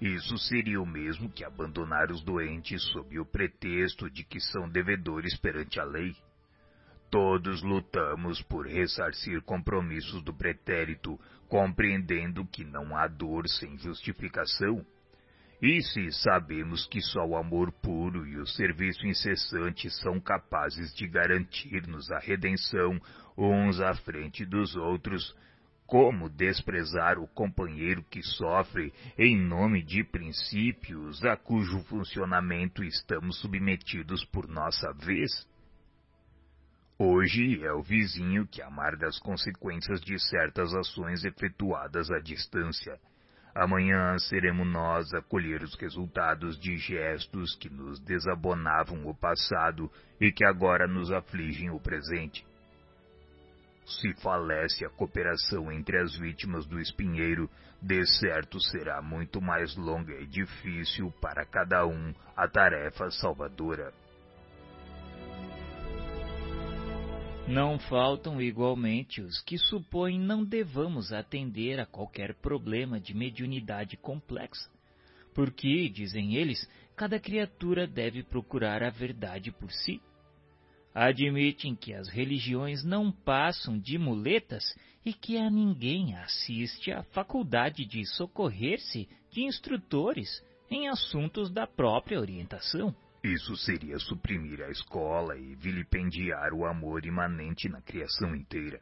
Isso 0.02 0.38
seria 0.38 0.82
o 0.82 0.86
mesmo 0.86 1.30
que 1.30 1.46
abandonar 1.46 2.12
os 2.12 2.22
doentes 2.24 2.84
sob 2.92 3.18
o 3.20 3.26
pretexto 3.26 4.10
de 4.10 4.26
que 4.26 4.40
são 4.42 4.68
devedores 4.68 5.38
perante 5.38 5.80
a 5.80 5.84
lei. 5.86 6.14
Todos 7.10 7.64
lutamos 7.64 8.42
por 8.43 8.67
ressarcir 8.67 9.42
compromissos 9.42 10.24
do 10.24 10.33
pretérito, 10.33 11.19
compreendendo 11.47 12.46
que 12.46 12.64
não 12.64 12.96
há 12.96 13.07
dor 13.07 13.47
sem 13.47 13.78
justificação 13.78 14.85
e 15.61 15.82
se 15.82 16.10
sabemos 16.11 16.85
que 16.88 17.01
só 17.01 17.25
o 17.25 17.35
amor 17.35 17.71
puro 17.71 18.25
e 18.25 18.38
o 18.38 18.47
serviço 18.47 19.06
incessante 19.06 19.89
são 19.89 20.19
capazes 20.19 20.93
de 20.96 21.06
garantir-nos 21.06 22.10
a 22.11 22.19
redenção 22.19 23.00
uns 23.38 23.82
à 23.82 23.93
frente 23.93 24.46
dos 24.46 24.75
outros, 24.78 25.35
como 25.85 26.29
desprezar 26.29 27.19
o 27.19 27.28
companheiro 27.28 28.03
que 28.03 28.21
sofre 28.24 28.93
em 29.17 29.38
nome 29.38 29.83
de 29.83 30.03
princípios 30.03 31.25
a 31.25 31.35
cujo 31.35 31.83
funcionamento 31.85 32.83
estamos 32.83 33.39
submetidos 33.42 34.24
por 34.25 34.47
nossa 34.47 34.93
vez? 34.93 35.49
Hoje 37.00 37.64
é 37.64 37.72
o 37.72 37.82
vizinho 37.82 38.46
que 38.46 38.61
amarga 38.61 39.07
as 39.07 39.18
consequências 39.19 40.01
de 40.01 40.19
certas 40.19 40.74
ações 40.75 41.24
efetuadas 41.24 42.11
à 42.11 42.19
distância 42.19 43.00
Amanhã 43.60 44.18
seremos 44.19 44.68
nós 44.68 45.14
a 45.14 45.22
colher 45.22 45.64
os 45.64 45.75
resultados 45.75 46.57
de 46.60 46.78
gestos 46.78 47.56
que 47.56 47.69
nos 47.69 48.00
desabonavam 48.00 49.07
o 49.07 49.15
passado 49.15 49.92
e 50.18 50.32
que 50.32 50.46
agora 50.46 50.88
nos 50.88 51.11
afligem 51.11 51.69
o 51.69 51.79
presente. 51.79 52.46
Se 53.86 54.14
falece 54.22 54.86
a 54.86 54.90
cooperação 54.90 55.72
entre 55.72 55.97
as 55.97 56.15
vítimas 56.15 56.65
do 56.68 56.79
espinheiro, 56.79 57.50
de 57.82 58.06
certo 58.06 58.61
será 58.61 59.01
muito 59.01 59.42
mais 59.42 59.75
longa 59.75 60.14
e 60.14 60.28
difícil 60.28 61.11
para 61.19 61.43
cada 61.46 61.86
um 61.88 62.14
a 62.38 62.47
tarefa 62.47 63.10
salvadora. 63.10 63.92
Não 67.50 67.79
faltam 67.79 68.40
igualmente 68.40 69.22
os 69.22 69.42
que 69.42 69.57
supõem 69.57 70.19
não 70.19 70.46
devamos 70.46 71.11
atender 71.11 71.79
a 71.79 71.86
qualquer 71.88 72.36
problema 72.36 73.00
de 73.00 73.15
mediunidade 73.15 73.97
complexa, 73.97 74.69
porque, 75.33 75.90
dizem 75.90 76.36
eles, 76.36 76.69
cada 76.96 77.19
criatura 77.19 77.88
deve 77.88 78.22
procurar 78.22 78.83
a 78.83 78.92
verdade 78.92 79.51
por 79.51 79.72
si. 79.72 80.00
Admitem 80.93 81.75
que 81.75 81.92
as 81.92 82.07
religiões 82.07 82.83
não 82.83 83.11
passam 83.11 83.79
de 83.79 83.97
muletas 83.97 84.64
e 85.04 85.11
que 85.11 85.36
a 85.36 85.50
ninguém 85.50 86.15
assiste 86.18 86.92
a 86.92 87.01
faculdade 87.01 87.83
de 87.83 88.06
socorrer-se 88.06 89.10
de 89.32 89.42
instrutores 89.42 90.29
em 90.69 90.88
assuntos 90.88 91.50
da 91.50 91.65
própria 91.65 92.19
orientação. 92.19 92.96
Isso 93.24 93.56
seria 93.58 94.00
suprimir 94.00 94.62
a 94.62 94.70
escola 94.70 95.38
e 95.38 95.54
vilipendiar 95.56 96.54
o 96.54 96.66
amor 96.66 97.06
imanente 97.06 97.68
na 97.68 97.82
criação 97.82 98.34
inteira. 98.34 98.80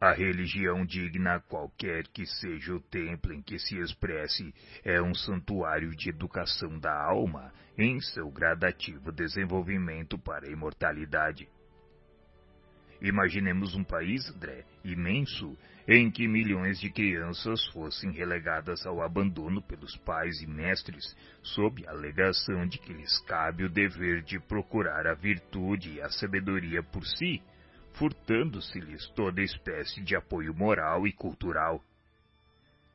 A 0.00 0.12
religião 0.12 0.84
digna, 0.84 1.40
qualquer 1.40 2.06
que 2.08 2.26
seja 2.26 2.74
o 2.74 2.80
templo 2.80 3.32
em 3.32 3.40
que 3.40 3.58
se 3.58 3.78
expresse, 3.78 4.52
é 4.84 5.00
um 5.00 5.14
santuário 5.14 5.94
de 5.94 6.10
educação 6.10 6.78
da 6.78 6.92
alma 6.92 7.52
em 7.78 7.98
seu 8.00 8.30
gradativo 8.30 9.10
desenvolvimento 9.10 10.18
para 10.18 10.46
a 10.46 10.50
imortalidade. 10.50 11.48
Imaginemos 13.00 13.74
um 13.74 13.84
país, 13.84 14.28
André, 14.28 14.64
imenso, 14.84 15.56
em 15.88 16.10
que 16.10 16.26
milhões 16.26 16.80
de 16.80 16.90
crianças 16.90 17.64
fossem 17.66 18.10
relegadas 18.10 18.84
ao 18.84 19.00
abandono 19.00 19.62
pelos 19.62 19.96
pais 19.98 20.42
e 20.42 20.46
mestres, 20.46 21.16
sob 21.42 21.86
a 21.86 21.90
alegação 21.90 22.66
de 22.66 22.78
que 22.78 22.92
lhes 22.92 23.20
cabe 23.20 23.64
o 23.64 23.70
dever 23.70 24.22
de 24.22 24.40
procurar 24.40 25.06
a 25.06 25.14
virtude 25.14 25.94
e 25.94 26.00
a 26.00 26.08
sabedoria 26.10 26.82
por 26.82 27.06
si, 27.06 27.40
furtando-se-lhes 27.92 29.06
toda 29.10 29.40
espécie 29.40 30.02
de 30.02 30.16
apoio 30.16 30.52
moral 30.52 31.06
e 31.06 31.12
cultural. 31.12 31.80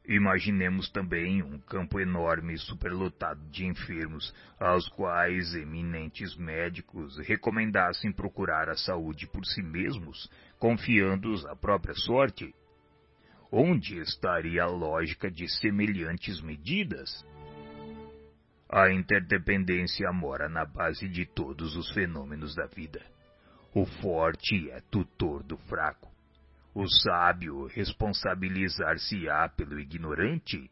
Imaginemos 0.05 0.89
também 0.89 1.41
um 1.41 1.59
campo 1.59 1.99
enorme 1.99 2.57
superlotado 2.57 3.39
de 3.51 3.65
enfermos, 3.65 4.33
aos 4.59 4.89
quais 4.89 5.53
eminentes 5.53 6.35
médicos 6.35 7.17
recomendassem 7.19 8.11
procurar 8.11 8.67
a 8.67 8.75
saúde 8.75 9.27
por 9.27 9.45
si 9.45 9.61
mesmos, 9.61 10.29
confiando-os 10.59 11.45
à 11.45 11.55
própria 11.55 11.93
sorte. 11.93 12.53
Onde 13.51 13.99
estaria 13.99 14.63
a 14.63 14.67
lógica 14.67 15.29
de 15.29 15.47
semelhantes 15.59 16.41
medidas? 16.41 17.25
A 18.69 18.89
interdependência 18.91 20.11
mora 20.13 20.47
na 20.47 20.65
base 20.65 21.09
de 21.09 21.25
todos 21.25 21.75
os 21.75 21.91
fenômenos 21.91 22.55
da 22.55 22.65
vida. 22.67 23.01
O 23.75 23.85
forte 23.85 24.69
é 24.71 24.79
tutor 24.89 25.43
do 25.43 25.57
fraco 25.57 26.11
o 26.73 26.87
sábio 26.87 27.67
responsabilizar-se-á 27.67 29.49
pelo 29.49 29.79
ignorante, 29.79 30.71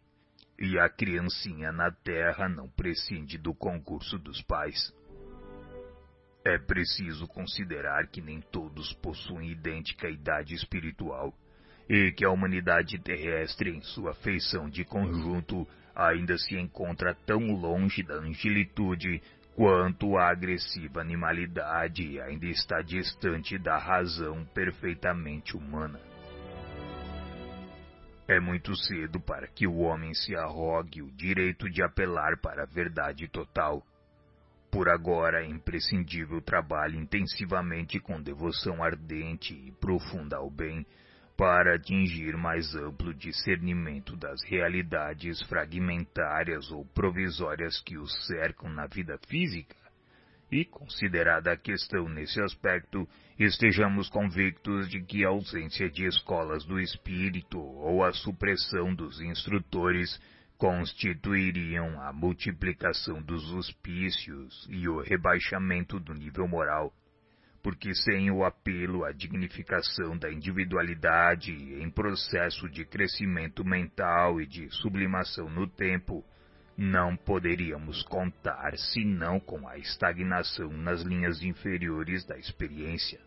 e 0.57 0.77
a 0.77 0.89
criancinha 0.89 1.71
na 1.71 1.91
terra 1.91 2.49
não 2.49 2.69
prescinde 2.69 3.37
do 3.37 3.53
concurso 3.53 4.17
dos 4.17 4.41
pais. 4.41 4.93
É 6.45 6.57
preciso 6.57 7.27
considerar 7.27 8.07
que 8.07 8.21
nem 8.21 8.41
todos 8.41 8.93
possuem 8.93 9.51
idêntica 9.51 10.09
idade 10.09 10.53
espiritual 10.53 11.33
e 11.89 12.11
que 12.11 12.23
a 12.23 12.29
humanidade 12.29 12.99
terrestre, 12.99 13.75
em 13.75 13.81
sua 13.81 14.13
feição 14.13 14.69
de 14.69 14.85
conjunto, 14.85 15.67
ainda 15.95 16.37
se 16.37 16.55
encontra 16.55 17.15
tão 17.25 17.39
longe 17.55 18.03
da 18.03 18.13
angelitude 18.13 19.21
quanto 19.55 20.15
a 20.15 20.29
agressiva 20.29 21.01
animalidade 21.01 22.21
ainda 22.21 22.45
está 22.45 22.81
distante 22.81 23.57
da 23.57 23.77
razão 23.77 24.45
perfeitamente 24.53 25.57
humana. 25.57 25.99
É 28.27 28.39
muito 28.39 28.75
cedo 28.75 29.19
para 29.19 29.47
que 29.47 29.65
o 29.65 29.79
homem 29.79 30.13
se 30.13 30.35
arrogue 30.35 31.01
o 31.01 31.11
direito 31.11 31.67
de 31.67 31.81
apelar 31.81 32.37
para 32.37 32.61
a 32.61 32.67
verdade 32.67 33.27
total. 33.27 33.83
Por 34.71 34.87
agora 34.87 35.43
é 35.43 35.47
imprescindível 35.47 36.39
trabalhe 36.39 36.95
intensivamente 36.95 37.99
com 37.99 38.21
devoção 38.21 38.83
ardente 38.83 39.55
e 39.55 39.71
profunda 39.71 40.37
ao 40.37 40.51
bem, 40.51 40.85
para 41.39 41.75
atingir 41.75 42.35
mais 42.35 42.75
amplo 42.75 43.13
discernimento 43.13 44.13
das 44.17 44.43
realidades 44.43 45.41
fragmentárias 45.43 46.69
ou 46.69 46.83
provisórias 46.87 47.79
que 47.79 47.97
os 47.97 48.11
cercam 48.27 48.69
na 48.69 48.85
vida 48.87 49.17
física, 49.29 49.77
e, 50.51 50.65
considerada 50.65 51.53
a 51.53 51.57
questão 51.57 52.09
nesse 52.09 52.41
aspecto, 52.41 53.07
estejamos 53.39 54.09
convictos 54.09 54.89
de 54.89 55.01
que 55.01 55.23
a 55.23 55.29
ausência 55.29 55.89
de 55.89 56.05
escolas 56.05 56.65
do 56.65 56.77
espírito 56.77 57.57
ou 57.57 58.03
a 58.03 58.11
supressão 58.11 58.93
dos 58.93 59.21
instrutores 59.21 60.19
constituiriam 60.57 62.01
a 62.01 62.11
multiplicação 62.11 63.21
dos 63.21 63.49
hospícios 63.53 64.67
e 64.69 64.89
o 64.89 64.99
rebaixamento 64.99 66.01
do 66.01 66.13
nível 66.13 66.49
moral 66.49 66.93
porque 67.61 67.93
sem 67.93 68.31
o 68.31 68.43
apelo 68.43 69.03
à 69.03 69.11
dignificação 69.11 70.17
da 70.17 70.31
individualidade 70.31 71.51
em 71.51 71.89
processo 71.89 72.69
de 72.69 72.85
crescimento 72.85 73.65
mental 73.65 74.39
e 74.39 74.47
de 74.47 74.69
sublimação 74.69 75.49
no 75.49 75.67
tempo, 75.67 76.23
não 76.77 77.17
poderíamos 77.17 78.03
contar 78.03 78.77
senão 78.77 79.39
com 79.39 79.67
a 79.67 79.77
estagnação 79.77 80.71
nas 80.71 81.01
linhas 81.01 81.41
inferiores 81.43 82.25
da 82.25 82.37
experiência. 82.37 83.19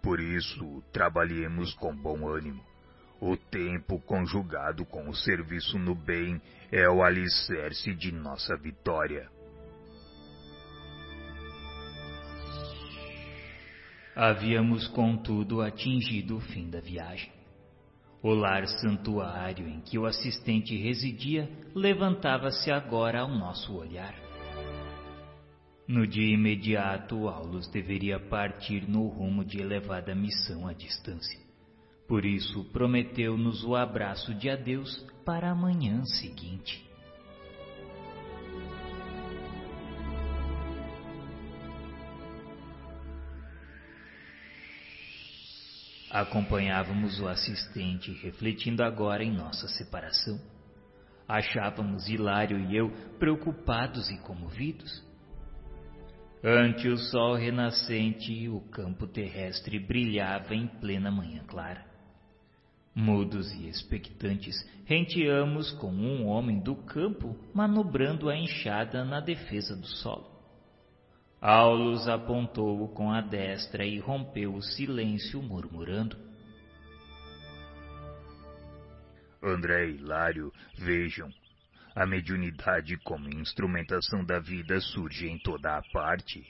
Por 0.00 0.20
isso, 0.20 0.84
trabalhemos 0.92 1.74
com 1.74 1.92
bom 1.94 2.28
ânimo. 2.28 2.64
O 3.20 3.36
tempo 3.36 3.98
conjugado 4.02 4.84
com 4.84 5.08
o 5.08 5.14
serviço 5.16 5.78
no 5.78 5.96
bem 5.96 6.40
é 6.70 6.88
o 6.88 7.02
alicerce 7.02 7.92
de 7.92 8.12
nossa 8.12 8.56
vitória. 8.56 9.28
Havíamos, 14.16 14.88
contudo, 14.88 15.60
atingido 15.60 16.38
o 16.38 16.40
fim 16.40 16.70
da 16.70 16.80
viagem. 16.80 17.30
O 18.22 18.32
lar 18.32 18.66
santuário 18.66 19.68
em 19.68 19.82
que 19.82 19.98
o 19.98 20.06
assistente 20.06 20.74
residia 20.74 21.50
levantava-se 21.74 22.70
agora 22.70 23.20
ao 23.20 23.28
nosso 23.28 23.76
olhar. 23.76 24.14
No 25.86 26.06
dia 26.06 26.32
imediato, 26.32 27.28
Aulus 27.28 27.68
deveria 27.68 28.18
partir 28.18 28.88
no 28.88 29.06
rumo 29.06 29.44
de 29.44 29.60
elevada 29.60 30.14
missão 30.14 30.66
à 30.66 30.72
distância. 30.72 31.38
Por 32.08 32.24
isso, 32.24 32.64
prometeu-nos 32.72 33.64
o 33.64 33.76
abraço 33.76 34.34
de 34.34 34.48
adeus 34.48 34.96
para 35.26 35.50
a 35.50 35.54
manhã 35.54 36.02
seguinte. 36.06 36.85
Acompanhávamos 46.16 47.20
o 47.20 47.28
assistente, 47.28 48.10
refletindo 48.10 48.82
agora 48.82 49.22
em 49.22 49.30
nossa 49.30 49.68
separação. 49.68 50.40
Achávamos 51.28 52.08
Hilário 52.08 52.58
e 52.58 52.74
eu 52.74 52.90
preocupados 53.18 54.08
e 54.08 54.16
comovidos. 54.20 55.04
Ante 56.42 56.88
o 56.88 56.96
sol 56.96 57.34
renascente, 57.34 58.48
o 58.48 58.62
campo 58.62 59.06
terrestre 59.06 59.78
brilhava 59.78 60.54
em 60.54 60.66
plena 60.66 61.10
manhã 61.10 61.44
clara. 61.46 61.84
Mudos 62.94 63.52
e 63.52 63.68
expectantes, 63.68 64.56
renteamos 64.86 65.70
com 65.72 65.92
um 65.92 66.26
homem 66.28 66.60
do 66.60 66.76
campo 66.76 67.36
manobrando 67.52 68.30
a 68.30 68.36
enxada 68.38 69.04
na 69.04 69.20
defesa 69.20 69.76
do 69.76 69.86
solo. 69.86 70.35
Aulus 71.48 72.08
apontou-o 72.08 72.88
com 72.88 73.12
a 73.12 73.20
destra 73.20 73.86
e 73.86 74.00
rompeu 74.00 74.52
o 74.52 74.60
silêncio 74.60 75.40
murmurando. 75.40 76.16
André 79.40 79.86
e 79.86 79.94
Hilário, 79.94 80.52
vejam, 80.76 81.32
a 81.94 82.04
mediunidade 82.04 82.96
como 82.96 83.32
instrumentação 83.32 84.24
da 84.24 84.40
vida 84.40 84.80
surge 84.80 85.28
em 85.28 85.38
toda 85.38 85.78
a 85.78 85.82
parte. 85.92 86.44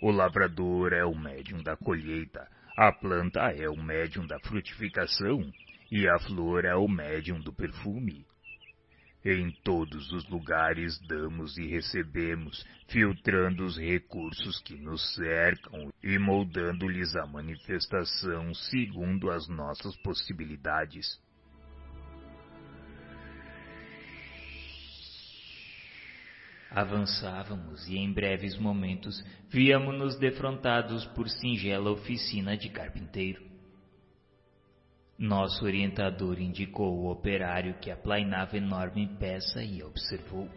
O 0.00 0.10
lavrador 0.10 0.94
é 0.94 1.04
o 1.04 1.14
médium 1.14 1.62
da 1.62 1.76
colheita, 1.76 2.48
a 2.74 2.90
planta 2.90 3.40
é 3.52 3.68
o 3.68 3.76
médium 3.76 4.26
da 4.26 4.40
frutificação 4.40 5.52
e 5.90 6.08
a 6.08 6.18
flor 6.18 6.64
é 6.64 6.74
o 6.74 6.88
médium 6.88 7.42
do 7.42 7.52
perfume. 7.52 8.24
Em 9.24 9.52
todos 9.62 10.10
os 10.10 10.28
lugares 10.28 10.98
damos 11.06 11.56
e 11.56 11.64
recebemos, 11.66 12.66
filtrando 12.88 13.64
os 13.64 13.78
recursos 13.78 14.60
que 14.62 14.74
nos 14.74 15.14
cercam 15.14 15.92
e 16.02 16.18
moldando-lhes 16.18 17.14
a 17.14 17.24
manifestação 17.24 18.52
segundo 18.52 19.30
as 19.30 19.46
nossas 19.46 19.96
possibilidades. 19.98 21.20
Avançávamos 26.68 27.86
e 27.86 27.98
em 27.98 28.12
breves 28.12 28.58
momentos 28.58 29.22
víamos-nos 29.48 30.18
defrontados 30.18 31.04
por 31.08 31.28
singela 31.28 31.92
oficina 31.92 32.56
de 32.56 32.70
carpinteiro. 32.70 33.51
Nosso 35.18 35.64
orientador 35.64 36.40
indicou 36.40 36.98
o 36.98 37.10
operário 37.10 37.74
que 37.74 37.90
aplainava 37.90 38.56
enorme 38.56 39.06
peça 39.18 39.62
e 39.62 39.82
observou. 39.82 40.48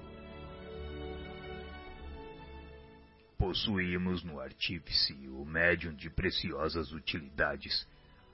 Possuímos 3.37 4.23
no 4.23 4.39
artífice 4.39 5.13
o 5.27 5.45
médium 5.45 5.93
de 5.93 6.09
preciosas 6.09 6.91
utilidades. 6.93 7.87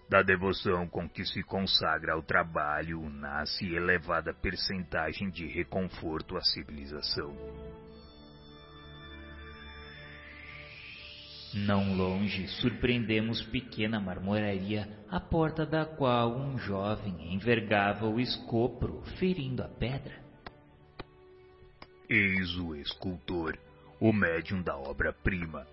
Da 0.08 0.22
devoção 0.22 0.88
com 0.88 1.10
que 1.10 1.26
se 1.26 1.42
consagra 1.42 2.14
ao 2.14 2.22
trabalho 2.22 3.10
nasce 3.10 3.66
elevada 3.74 4.34
percentagem 4.34 5.30
de 5.30 5.48
reconforto 5.48 6.38
à 6.38 6.42
civilização. 6.42 7.34
Não 11.54 11.94
longe, 11.96 12.48
surpreendemos 12.48 13.44
pequena 13.44 14.00
marmoraria, 14.00 14.88
à 15.10 15.20
porta 15.20 15.66
da 15.66 15.86
qual 15.86 16.34
um 16.38 16.58
jovem 16.58 17.34
envergava 17.34 18.08
o 18.08 18.22
escopro, 18.22 19.02
ferindo 19.18 19.62
a 19.62 19.68
pedra. 19.68 20.18
Eis 22.10 22.56
o 22.58 22.74
escultor, 22.76 23.58
o 24.00 24.14
médium 24.14 24.62
da 24.62 24.78
obra-prima. 24.78 25.68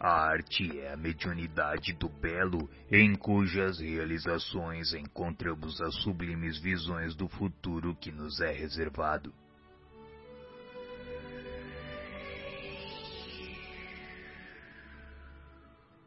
A 0.00 0.30
arte 0.30 0.78
é 0.80 0.92
a 0.92 0.96
mediunidade 0.96 1.92
do 1.92 2.08
belo, 2.08 2.70
em 2.90 3.14
cujas 3.14 3.80
realizações 3.80 4.94
encontramos 4.94 5.78
as 5.82 5.94
sublimes 6.02 6.58
visões 6.58 7.14
do 7.14 7.28
futuro 7.28 7.94
que 7.96 8.10
nos 8.10 8.40
é 8.40 8.52
reservado. 8.52 9.32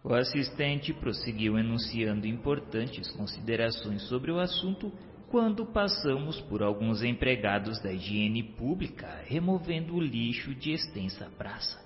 O 0.04 0.14
assistente 0.16 0.94
prosseguiu 0.94 1.60
enunciando 1.60 2.26
importantes 2.26 3.12
considerações 3.12 4.02
sobre 4.04 4.32
o 4.32 4.40
assunto 4.40 4.92
quando 5.30 5.66
passamos 5.66 6.42
por 6.42 6.64
alguns 6.64 7.04
empregados 7.04 7.80
da 7.82 7.94
higiene 7.94 8.44
pública 8.44 9.24
removendo 9.26 9.96
o 9.96 10.02
lixo 10.02 10.56
de 10.56 10.72
extensa 10.72 11.30
praça. 11.38 11.80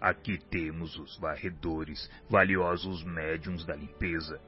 Aqui 0.00 0.38
temos 0.50 0.98
os 0.98 1.16
varredores, 1.18 2.10
valiosos 2.28 3.02
médiums 3.04 3.64
da 3.64 3.74
limpeza. 3.74 4.40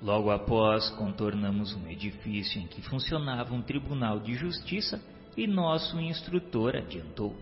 Logo 0.00 0.30
após, 0.30 0.88
contornamos 0.90 1.74
um 1.74 1.88
edifício 1.88 2.60
em 2.60 2.68
que 2.68 2.80
funcionava 2.82 3.52
um 3.52 3.60
tribunal 3.60 4.20
de 4.20 4.34
justiça 4.34 5.02
e 5.36 5.46
nosso 5.46 6.00
instrutor 6.00 6.76
adiantou. 6.76 7.36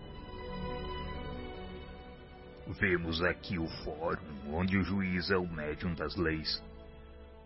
Vemos 2.69 3.23
aqui 3.23 3.57
o 3.57 3.67
fórum 3.83 4.53
onde 4.53 4.77
o 4.77 4.83
juiz 4.83 5.31
é 5.31 5.37
o 5.37 5.47
médium 5.47 5.93
das 5.95 6.15
leis. 6.17 6.61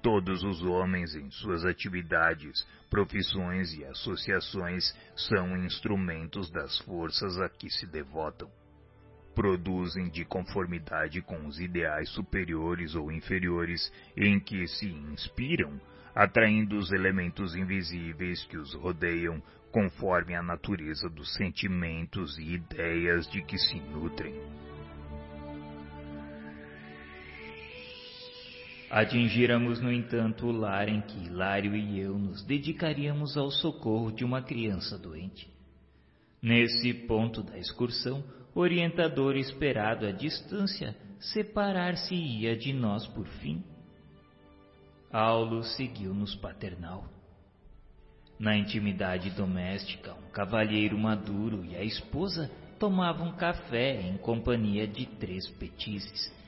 Todos 0.01 0.43
os 0.43 0.63
homens 0.63 1.13
em 1.13 1.29
suas 1.29 1.63
atividades, 1.63 2.67
profissões 2.89 3.71
e 3.73 3.85
associações 3.85 4.83
são 5.15 5.55
instrumentos 5.57 6.49
das 6.49 6.79
forças 6.79 7.39
a 7.39 7.47
que 7.47 7.69
se 7.69 7.85
devotam. 7.85 8.49
Produzem 9.35 10.09
de 10.09 10.25
conformidade 10.25 11.21
com 11.21 11.45
os 11.45 11.59
ideais 11.59 12.09
superiores 12.09 12.95
ou 12.95 13.11
inferiores 13.11 13.93
em 14.17 14.39
que 14.39 14.67
se 14.67 14.87
inspiram, 14.87 15.79
atraindo 16.15 16.77
os 16.77 16.91
elementos 16.91 17.55
invisíveis 17.55 18.43
que 18.45 18.57
os 18.57 18.73
rodeiam 18.73 19.41
conforme 19.71 20.35
a 20.35 20.41
natureza 20.41 21.07
dos 21.07 21.31
sentimentos 21.35 22.39
e 22.39 22.55
ideias 22.55 23.29
de 23.29 23.43
que 23.43 23.57
se 23.57 23.79
nutrem. 23.79 24.33
Atingíramos, 28.91 29.79
no 29.79 29.89
entanto, 29.89 30.47
o 30.47 30.51
lar 30.51 30.89
em 30.89 30.99
que 30.99 31.17
Hilário 31.17 31.73
e 31.73 31.97
eu 31.97 32.19
nos 32.19 32.43
dedicaríamos 32.43 33.37
ao 33.37 33.49
socorro 33.49 34.11
de 34.11 34.25
uma 34.25 34.41
criança 34.41 34.97
doente. 34.97 35.49
Nesse 36.41 36.93
ponto 36.93 37.41
da 37.41 37.57
excursão, 37.57 38.21
o 38.53 38.59
orientador 38.59 39.37
esperado 39.37 40.05
à 40.05 40.11
distância 40.11 40.93
separar-se-ia 41.21 42.57
de 42.57 42.73
nós 42.73 43.07
por 43.07 43.25
fim. 43.25 43.63
Aulo 45.09 45.63
seguiu-nos 45.63 46.35
paternal. 46.35 47.05
Na 48.37 48.57
intimidade 48.57 49.29
doméstica, 49.29 50.13
um 50.15 50.31
cavalheiro 50.31 50.97
maduro 50.97 51.63
e 51.63 51.77
a 51.77 51.83
esposa 51.83 52.51
tomavam 52.77 53.31
café 53.37 54.01
em 54.01 54.17
companhia 54.17 54.85
de 54.85 55.05
três 55.05 55.47
petizes. 55.51 56.40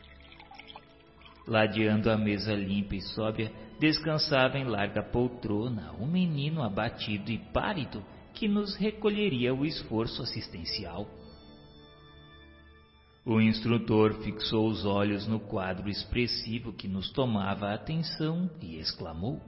Ladeando 1.45 2.09
a 2.09 2.17
mesa 2.17 2.53
limpa 2.53 2.95
e 2.95 3.01
sóbria, 3.01 3.51
descansava 3.79 4.57
em 4.57 4.63
larga 4.63 5.03
poltrona 5.03 5.91
um 5.99 6.07
menino 6.07 6.63
abatido 6.63 7.31
e 7.31 7.37
pálido 7.37 8.03
que 8.33 8.47
nos 8.47 8.75
recolheria 8.75 9.53
o 9.53 9.65
esforço 9.65 10.21
assistencial. 10.21 11.07
O 13.25 13.39
instrutor 13.39 14.13
fixou 14.21 14.67
os 14.67 14.85
olhos 14.85 15.27
no 15.27 15.39
quadro 15.39 15.89
expressivo 15.89 16.73
que 16.73 16.87
nos 16.87 17.09
tomava 17.11 17.67
a 17.67 17.75
atenção 17.75 18.49
e 18.61 18.77
exclamou: 18.77 19.41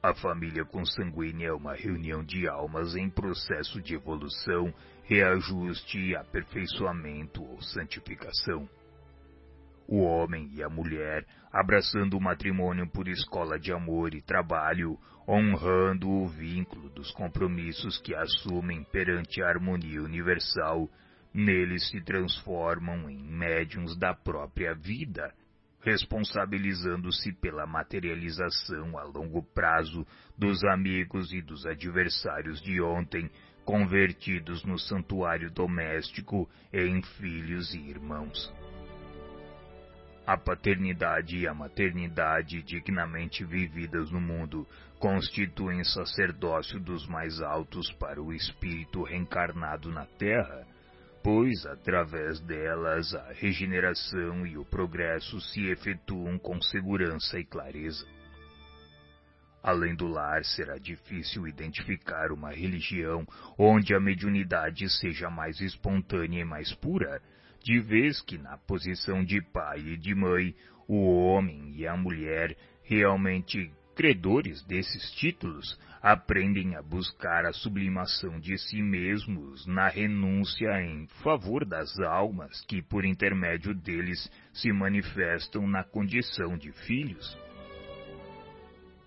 A 0.00 0.14
família 0.14 0.64
consanguínea 0.64 1.48
é 1.48 1.52
uma 1.52 1.74
reunião 1.74 2.24
de 2.24 2.48
almas 2.48 2.94
em 2.94 3.10
processo 3.10 3.80
de 3.80 3.94
evolução, 3.94 4.72
reajuste, 5.04 6.14
aperfeiçoamento 6.16 7.42
ou 7.42 7.60
santificação. 7.62 8.68
O 9.86 10.00
homem 10.02 10.48
e 10.54 10.62
a 10.62 10.68
mulher, 10.68 11.26
abraçando 11.52 12.16
o 12.16 12.20
matrimônio 12.20 12.88
por 12.88 13.08
escola 13.08 13.58
de 13.58 13.72
amor 13.72 14.14
e 14.14 14.22
trabalho, 14.22 14.98
honrando 15.28 16.08
o 16.08 16.28
vínculo 16.28 16.88
dos 16.90 17.10
compromissos 17.12 17.98
que 17.98 18.14
assumem 18.14 18.84
perante 18.84 19.42
a 19.42 19.48
harmonia 19.48 20.02
universal, 20.02 20.88
neles 21.34 21.88
se 21.88 22.00
transformam 22.00 23.08
em 23.10 23.22
médiums 23.22 23.96
da 23.98 24.14
própria 24.14 24.74
vida, 24.74 25.32
responsabilizando-se 25.80 27.32
pela 27.40 27.66
materialização 27.66 28.96
a 28.98 29.04
longo 29.04 29.42
prazo 29.42 30.06
dos 30.38 30.62
amigos 30.64 31.32
e 31.32 31.42
dos 31.42 31.66
adversários 31.66 32.60
de 32.62 32.80
ontem, 32.80 33.28
convertidos 33.64 34.64
no 34.64 34.78
santuário 34.78 35.50
doméstico 35.50 36.48
em 36.72 37.02
filhos 37.02 37.74
e 37.74 37.78
irmãos. 37.78 38.52
A 40.26 40.36
paternidade 40.36 41.36
e 41.36 41.48
a 41.48 41.54
maternidade 41.54 42.62
dignamente 42.62 43.44
vividas 43.44 44.10
no 44.10 44.20
mundo 44.20 44.66
constituem 45.00 45.82
sacerdócio 45.82 46.78
dos 46.78 47.06
mais 47.08 47.40
altos 47.40 47.90
para 47.94 48.22
o 48.22 48.32
espírito 48.32 49.02
reencarnado 49.02 49.90
na 49.90 50.06
terra, 50.06 50.64
pois 51.24 51.66
através 51.66 52.40
delas 52.40 53.12
a 53.14 53.32
regeneração 53.32 54.46
e 54.46 54.56
o 54.56 54.64
progresso 54.64 55.40
se 55.40 55.66
efetuam 55.66 56.38
com 56.38 56.60
segurança 56.62 57.38
e 57.38 57.44
clareza. 57.44 58.06
Além 59.62 59.94
do 59.94 60.08
lar, 60.08 60.44
será 60.44 60.76
difícil 60.76 61.46
identificar 61.46 62.32
uma 62.32 62.50
religião 62.50 63.24
onde 63.56 63.94
a 63.94 64.00
mediunidade 64.00 64.88
seja 64.88 65.30
mais 65.30 65.60
espontânea 65.60 66.40
e 66.40 66.44
mais 66.44 66.74
pura, 66.74 67.22
de 67.62 67.78
vez 67.78 68.20
que 68.20 68.36
na 68.36 68.58
posição 68.58 69.24
de 69.24 69.40
pai 69.40 69.78
e 69.78 69.96
de 69.96 70.14
mãe, 70.14 70.52
o 70.88 71.24
homem 71.24 71.72
e 71.76 71.86
a 71.86 71.96
mulher, 71.96 72.56
realmente 72.82 73.70
credores 73.94 74.62
desses 74.64 75.12
títulos, 75.12 75.78
aprendem 76.02 76.74
a 76.74 76.82
buscar 76.82 77.46
a 77.46 77.52
sublimação 77.52 78.40
de 78.40 78.58
si 78.58 78.82
mesmos 78.82 79.64
na 79.66 79.88
renúncia 79.88 80.82
em 80.82 81.06
favor 81.22 81.64
das 81.64 82.00
almas 82.00 82.60
que, 82.62 82.82
por 82.82 83.04
intermédio 83.04 83.72
deles, 83.72 84.28
se 84.52 84.72
manifestam 84.72 85.68
na 85.68 85.84
condição 85.84 86.58
de 86.58 86.72
filhos. 86.72 87.38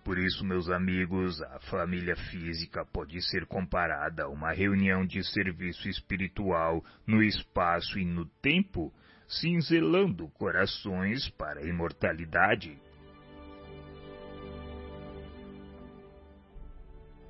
Por 0.06 0.20
isso, 0.20 0.46
meus 0.46 0.70
amigos, 0.70 1.42
a 1.42 1.60
família 1.62 2.16
física 2.16 2.86
pode 2.86 3.20
ser 3.24 3.48
comparada 3.48 4.26
a 4.26 4.30
uma 4.30 4.52
reunião 4.52 5.04
de 5.04 5.24
serviço 5.24 5.90
espiritual 5.90 6.86
no 7.08 7.24
espaço 7.24 7.98
e 7.98 8.06
no 8.06 8.24
tempo, 8.40 8.94
cinzelando 9.28 10.30
corações 10.30 11.28
para 11.30 11.60
a 11.60 11.68
imortalidade. 11.68 12.80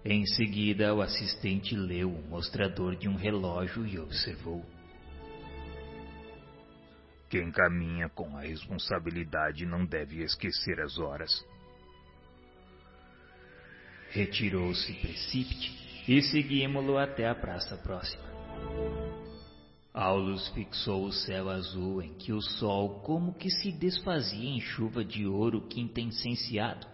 Em 0.04 0.26
seguida, 0.26 0.94
o 0.94 1.01
assistente 1.01 1.78
leu 1.78 2.12
o 2.12 2.28
mostrador 2.28 2.98
de 2.98 3.08
um 3.08 3.16
relógio 3.16 3.88
e 3.88 3.98
observou. 3.98 4.66
Quem 7.30 7.50
caminha 7.54 8.10
com 8.10 8.38
a 8.38 8.42
responsabilidade 8.42 9.66
não 9.66 9.86
deve 9.86 10.22
esquecer 10.22 10.82
as 10.82 11.00
horas. 11.00 11.55
Retirou-se 14.16 14.94
precípite 14.94 15.74
e 16.08 16.22
seguimos-lo 16.22 16.98
até 16.98 17.28
a 17.28 17.36
praça 17.36 17.76
próxima. 17.76 18.24
Aulus 19.94 20.48
fixou 20.50 21.04
o 21.04 21.12
céu 21.12 21.50
azul 21.50 22.02
em 22.02 22.14
que 22.14 22.32
o 22.32 22.42
sol 22.42 23.02
como 23.02 23.34
que 23.34 23.50
se 23.50 23.74
desfazia 23.74 24.50
em 24.50 24.62
chuva 24.62 25.04
de 25.04 25.28
ouro 25.28 25.68
quintessenciado 25.68 26.88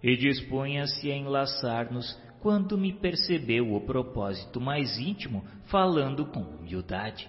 e 0.00 0.16
dispunha-se 0.16 1.10
a 1.10 1.16
enlaçar-nos 1.16 2.16
quando 2.40 2.78
me 2.78 2.92
percebeu 2.92 3.74
o 3.74 3.80
propósito 3.80 4.60
mais 4.60 4.98
íntimo, 4.98 5.44
falando 5.64 6.26
com 6.26 6.42
humildade. 6.42 7.28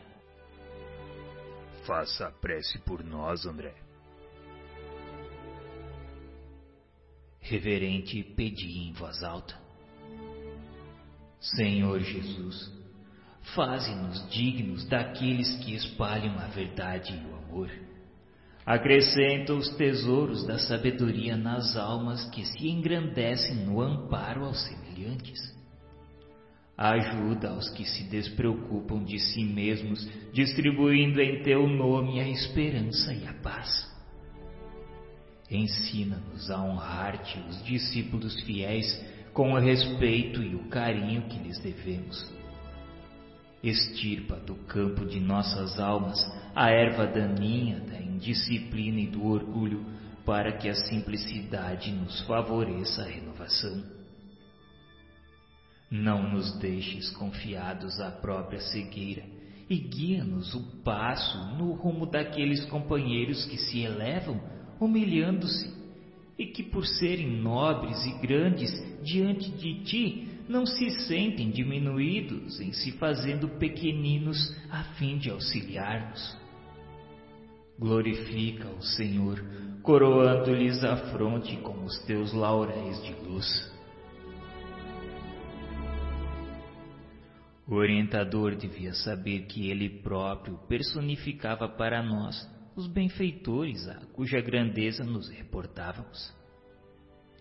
Faça 1.87 2.27
a 2.27 2.31
prece 2.31 2.77
por 2.79 3.03
nós, 3.03 3.47
André. 3.47 3.82
Reverente, 7.43 8.23
pedi 8.35 8.87
em 8.87 8.93
voz 8.93 9.23
alta. 9.23 9.55
Senhor 11.39 11.99
Jesus, 11.99 12.71
faze-nos 13.53 14.29
dignos 14.29 14.85
daqueles 14.87 15.55
que 15.63 15.75
espalham 15.75 16.39
a 16.39 16.47
verdade 16.47 17.13
e 17.13 17.31
o 17.31 17.35
amor 17.35 17.69
Acrescenta 18.65 19.53
os 19.53 19.69
tesouros 19.75 20.47
da 20.47 20.57
sabedoria 20.57 21.35
nas 21.35 21.75
almas 21.75 22.23
que 22.29 22.45
se 22.45 22.69
engrandecem 22.69 23.55
no 23.65 23.81
amparo 23.81 24.45
aos 24.45 24.65
semelhantes. 24.65 25.39
Ajuda 26.77 27.49
aos 27.49 27.69
que 27.69 27.83
se 27.83 28.03
despreocupam 28.05 29.03
de 29.03 29.19
si 29.19 29.43
mesmos, 29.43 30.09
distribuindo 30.31 31.21
em 31.21 31.43
teu 31.43 31.67
nome 31.67 32.21
a 32.21 32.27
esperança 32.27 33.13
e 33.13 33.27
a 33.27 33.33
paz. 33.33 33.92
Ensina-nos 35.55 36.49
a 36.49 36.59
honrar-te, 36.59 37.39
os 37.47 37.63
discípulos 37.63 38.41
fiéis, 38.41 38.99
com 39.33 39.53
o 39.53 39.59
respeito 39.59 40.41
e 40.41 40.55
o 40.55 40.67
carinho 40.67 41.27
que 41.27 41.37
lhes 41.37 41.59
devemos. 41.59 42.27
Estirpa 43.63 44.35
do 44.37 44.55
campo 44.65 45.05
de 45.05 45.19
nossas 45.19 45.79
almas 45.79 46.19
a 46.55 46.69
erva 46.69 47.05
daninha 47.05 47.79
da 47.79 47.99
indisciplina 48.01 48.99
e 48.99 49.07
do 49.07 49.25
orgulho, 49.25 49.85
para 50.25 50.53
que 50.57 50.67
a 50.67 50.75
simplicidade 50.75 51.91
nos 51.91 52.21
favoreça 52.21 53.03
a 53.03 53.05
renovação. 53.05 53.83
Não 55.91 56.31
nos 56.31 56.57
deixes 56.57 57.11
confiados 57.11 57.99
à 57.99 58.09
própria 58.09 58.59
cegueira 58.59 59.23
e 59.69 59.77
guia-nos 59.77 60.55
o 60.55 60.81
passo 60.83 61.37
no 61.55 61.73
rumo 61.73 62.05
daqueles 62.05 62.65
companheiros 62.65 63.45
que 63.45 63.57
se 63.57 63.81
elevam, 63.81 64.41
humilhando-se, 64.79 65.71
e 66.37 66.47
que 66.47 66.63
por 66.63 66.85
serem 66.85 67.41
nobres 67.41 68.05
e 68.05 68.19
grandes 68.19 68.71
diante 69.03 69.51
de 69.51 69.83
ti, 69.83 70.27
não 70.47 70.65
se 70.65 70.89
sentem 71.07 71.49
diminuídos 71.49 72.59
em 72.59 72.73
se 72.73 72.91
fazendo 72.93 73.47
pequeninos 73.47 74.37
a 74.69 74.83
fim 74.95 75.17
de 75.17 75.29
auxiliar-nos. 75.29 76.37
Glorifica 77.79 78.67
o 78.69 78.81
Senhor, 78.81 79.43
coroando-lhes 79.81 80.83
a 80.83 80.97
fronte 81.11 81.57
com 81.57 81.83
os 81.83 81.97
teus 82.05 82.33
lauréis 82.33 83.01
de 83.03 83.13
luz. 83.27 83.73
O 87.67 87.75
orientador 87.75 88.55
devia 88.55 88.93
saber 88.93 89.47
que 89.47 89.69
ele 89.69 89.89
próprio 90.01 90.57
personificava 90.67 91.67
para 91.67 92.03
nós 92.03 92.35
os 92.75 92.87
benfeitores 92.87 93.87
a 93.87 93.95
cuja 94.13 94.41
grandeza 94.41 95.03
nos 95.03 95.29
reportávamos. 95.29 96.33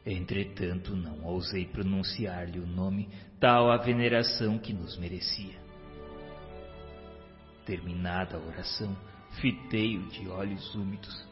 Entretanto, 0.05 0.97
não 0.97 1.25
ousei 1.25 1.65
pronunciar-lhe 1.65 2.58
o 2.58 2.67
nome, 2.67 3.08
tal 3.39 3.71
a 3.71 3.76
veneração 3.76 4.58
que 4.58 4.73
nos 4.73 4.99
merecia. 4.99 5.61
Terminada 7.65 8.37
a 8.37 8.40
oração, 8.40 8.97
fitei-o 9.40 10.08
de 10.08 10.29
olhos 10.29 10.75
úmidos. 10.75 11.26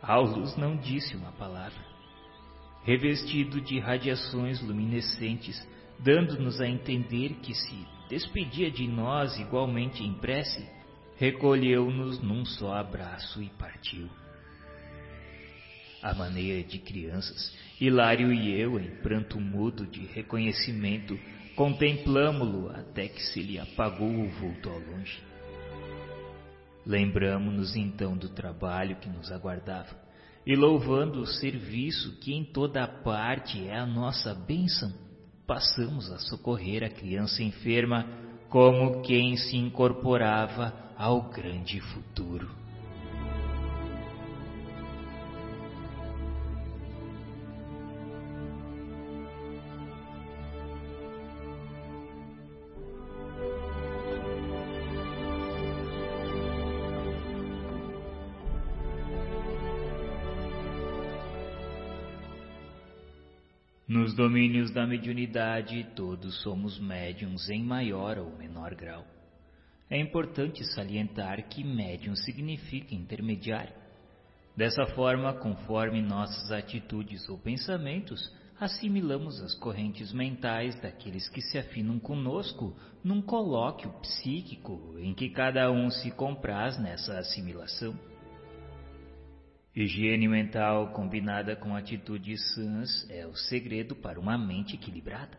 Aulus 0.00 0.56
não 0.56 0.76
disse 0.76 1.14
uma 1.14 1.32
palavra. 1.32 1.92
Revestido 2.82 3.60
de 3.60 3.78
radiações 3.78 4.60
luminescentes, 4.60 5.56
dando-nos 6.00 6.60
a 6.60 6.66
entender 6.66 7.34
que 7.42 7.54
se 7.54 7.86
despedia 8.08 8.70
de 8.70 8.88
nós 8.88 9.38
igualmente 9.38 10.02
em 10.02 10.14
prece, 10.14 10.66
recolheu-nos 11.16 12.20
num 12.20 12.44
só 12.44 12.74
abraço 12.74 13.42
e 13.42 13.48
partiu. 13.50 14.08
A 16.02 16.14
maneira 16.14 16.66
de 16.66 16.78
crianças, 16.78 17.56
Hilário 17.80 18.32
e 18.32 18.60
eu, 18.60 18.78
em 18.78 18.90
pranto 19.02 19.40
mudo 19.40 19.86
de 19.86 20.04
reconhecimento, 20.06 21.18
contemplamo-lo 21.54 22.70
até 22.70 23.08
que 23.08 23.22
se 23.22 23.40
lhe 23.40 23.58
apagou 23.58 24.08
o 24.08 24.28
vulto 24.28 24.68
ao 24.68 24.78
longe. 24.78 25.22
Lembramo-nos 26.84 27.76
então 27.76 28.16
do 28.16 28.28
trabalho 28.28 28.96
que 28.96 29.08
nos 29.08 29.30
aguardava 29.30 29.96
e 30.44 30.56
louvando 30.56 31.20
o 31.20 31.26
serviço 31.26 32.18
que 32.18 32.34
em 32.34 32.44
toda 32.44 32.86
parte 32.86 33.64
é 33.68 33.78
a 33.78 33.86
nossa 33.86 34.34
bênção, 34.34 34.92
passamos 35.46 36.10
a 36.10 36.18
socorrer 36.18 36.82
a 36.82 36.88
criança 36.88 37.42
enferma 37.42 38.06
como 38.52 39.00
quem 39.00 39.34
se 39.34 39.56
incorporava 39.56 40.74
ao 40.94 41.22
grande 41.22 41.80
futuro. 41.80 42.61
Nos 64.12 64.16
domínios 64.18 64.70
da 64.70 64.86
mediunidade, 64.86 65.86
todos 65.96 66.42
somos 66.42 66.78
médiums 66.78 67.48
em 67.48 67.64
maior 67.64 68.18
ou 68.18 68.36
menor 68.36 68.74
grau. 68.74 69.06
É 69.88 69.98
importante 69.98 70.62
salientar 70.74 71.42
que 71.48 71.64
médium 71.64 72.14
significa 72.14 72.94
intermediário. 72.94 73.72
Dessa 74.54 74.84
forma, 74.88 75.32
conforme 75.32 76.02
nossas 76.02 76.52
atitudes 76.52 77.26
ou 77.26 77.38
pensamentos, 77.38 78.30
assimilamos 78.60 79.40
as 79.40 79.54
correntes 79.54 80.12
mentais 80.12 80.78
daqueles 80.82 81.26
que 81.30 81.40
se 81.40 81.56
afinam 81.56 81.98
conosco 81.98 82.76
num 83.02 83.22
colóquio 83.22 83.90
psíquico 84.02 84.94
em 84.98 85.14
que 85.14 85.30
cada 85.30 85.72
um 85.72 85.88
se 85.90 86.10
compraz 86.10 86.78
nessa 86.78 87.18
assimilação. 87.18 87.98
Higiene 89.74 90.28
mental 90.28 90.92
combinada 90.92 91.56
com 91.56 91.74
atitudes 91.74 92.40
sãs 92.54 93.08
é 93.08 93.26
o 93.26 93.34
segredo 93.34 93.96
para 93.96 94.20
uma 94.20 94.36
mente 94.36 94.74
equilibrada. 94.74 95.38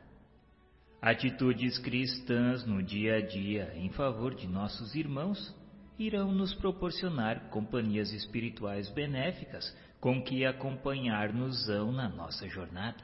Atitudes 0.99 1.77
cristãs 1.77 2.65
no 2.65 2.81
dia 2.81 3.17
a 3.17 3.21
dia 3.21 3.71
em 3.75 3.91
favor 3.91 4.33
de 4.33 4.47
nossos 4.47 4.95
irmãos 4.95 5.55
irão 5.99 6.31
nos 6.31 6.51
proporcionar 6.55 7.49
companhias 7.49 8.11
espirituais 8.11 8.89
benéficas 8.89 9.71
com 9.99 10.23
que 10.23 10.43
acompanhar-nos-ão 10.45 11.91
na 11.91 12.09
nossa 12.09 12.49
jornada. 12.49 13.03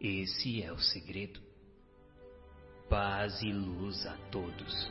Esse 0.00 0.62
é 0.62 0.72
o 0.72 0.78
segredo. 0.78 1.40
Paz 2.88 3.42
e 3.42 3.50
luz 3.50 4.06
a 4.06 4.16
todos. 4.30 4.88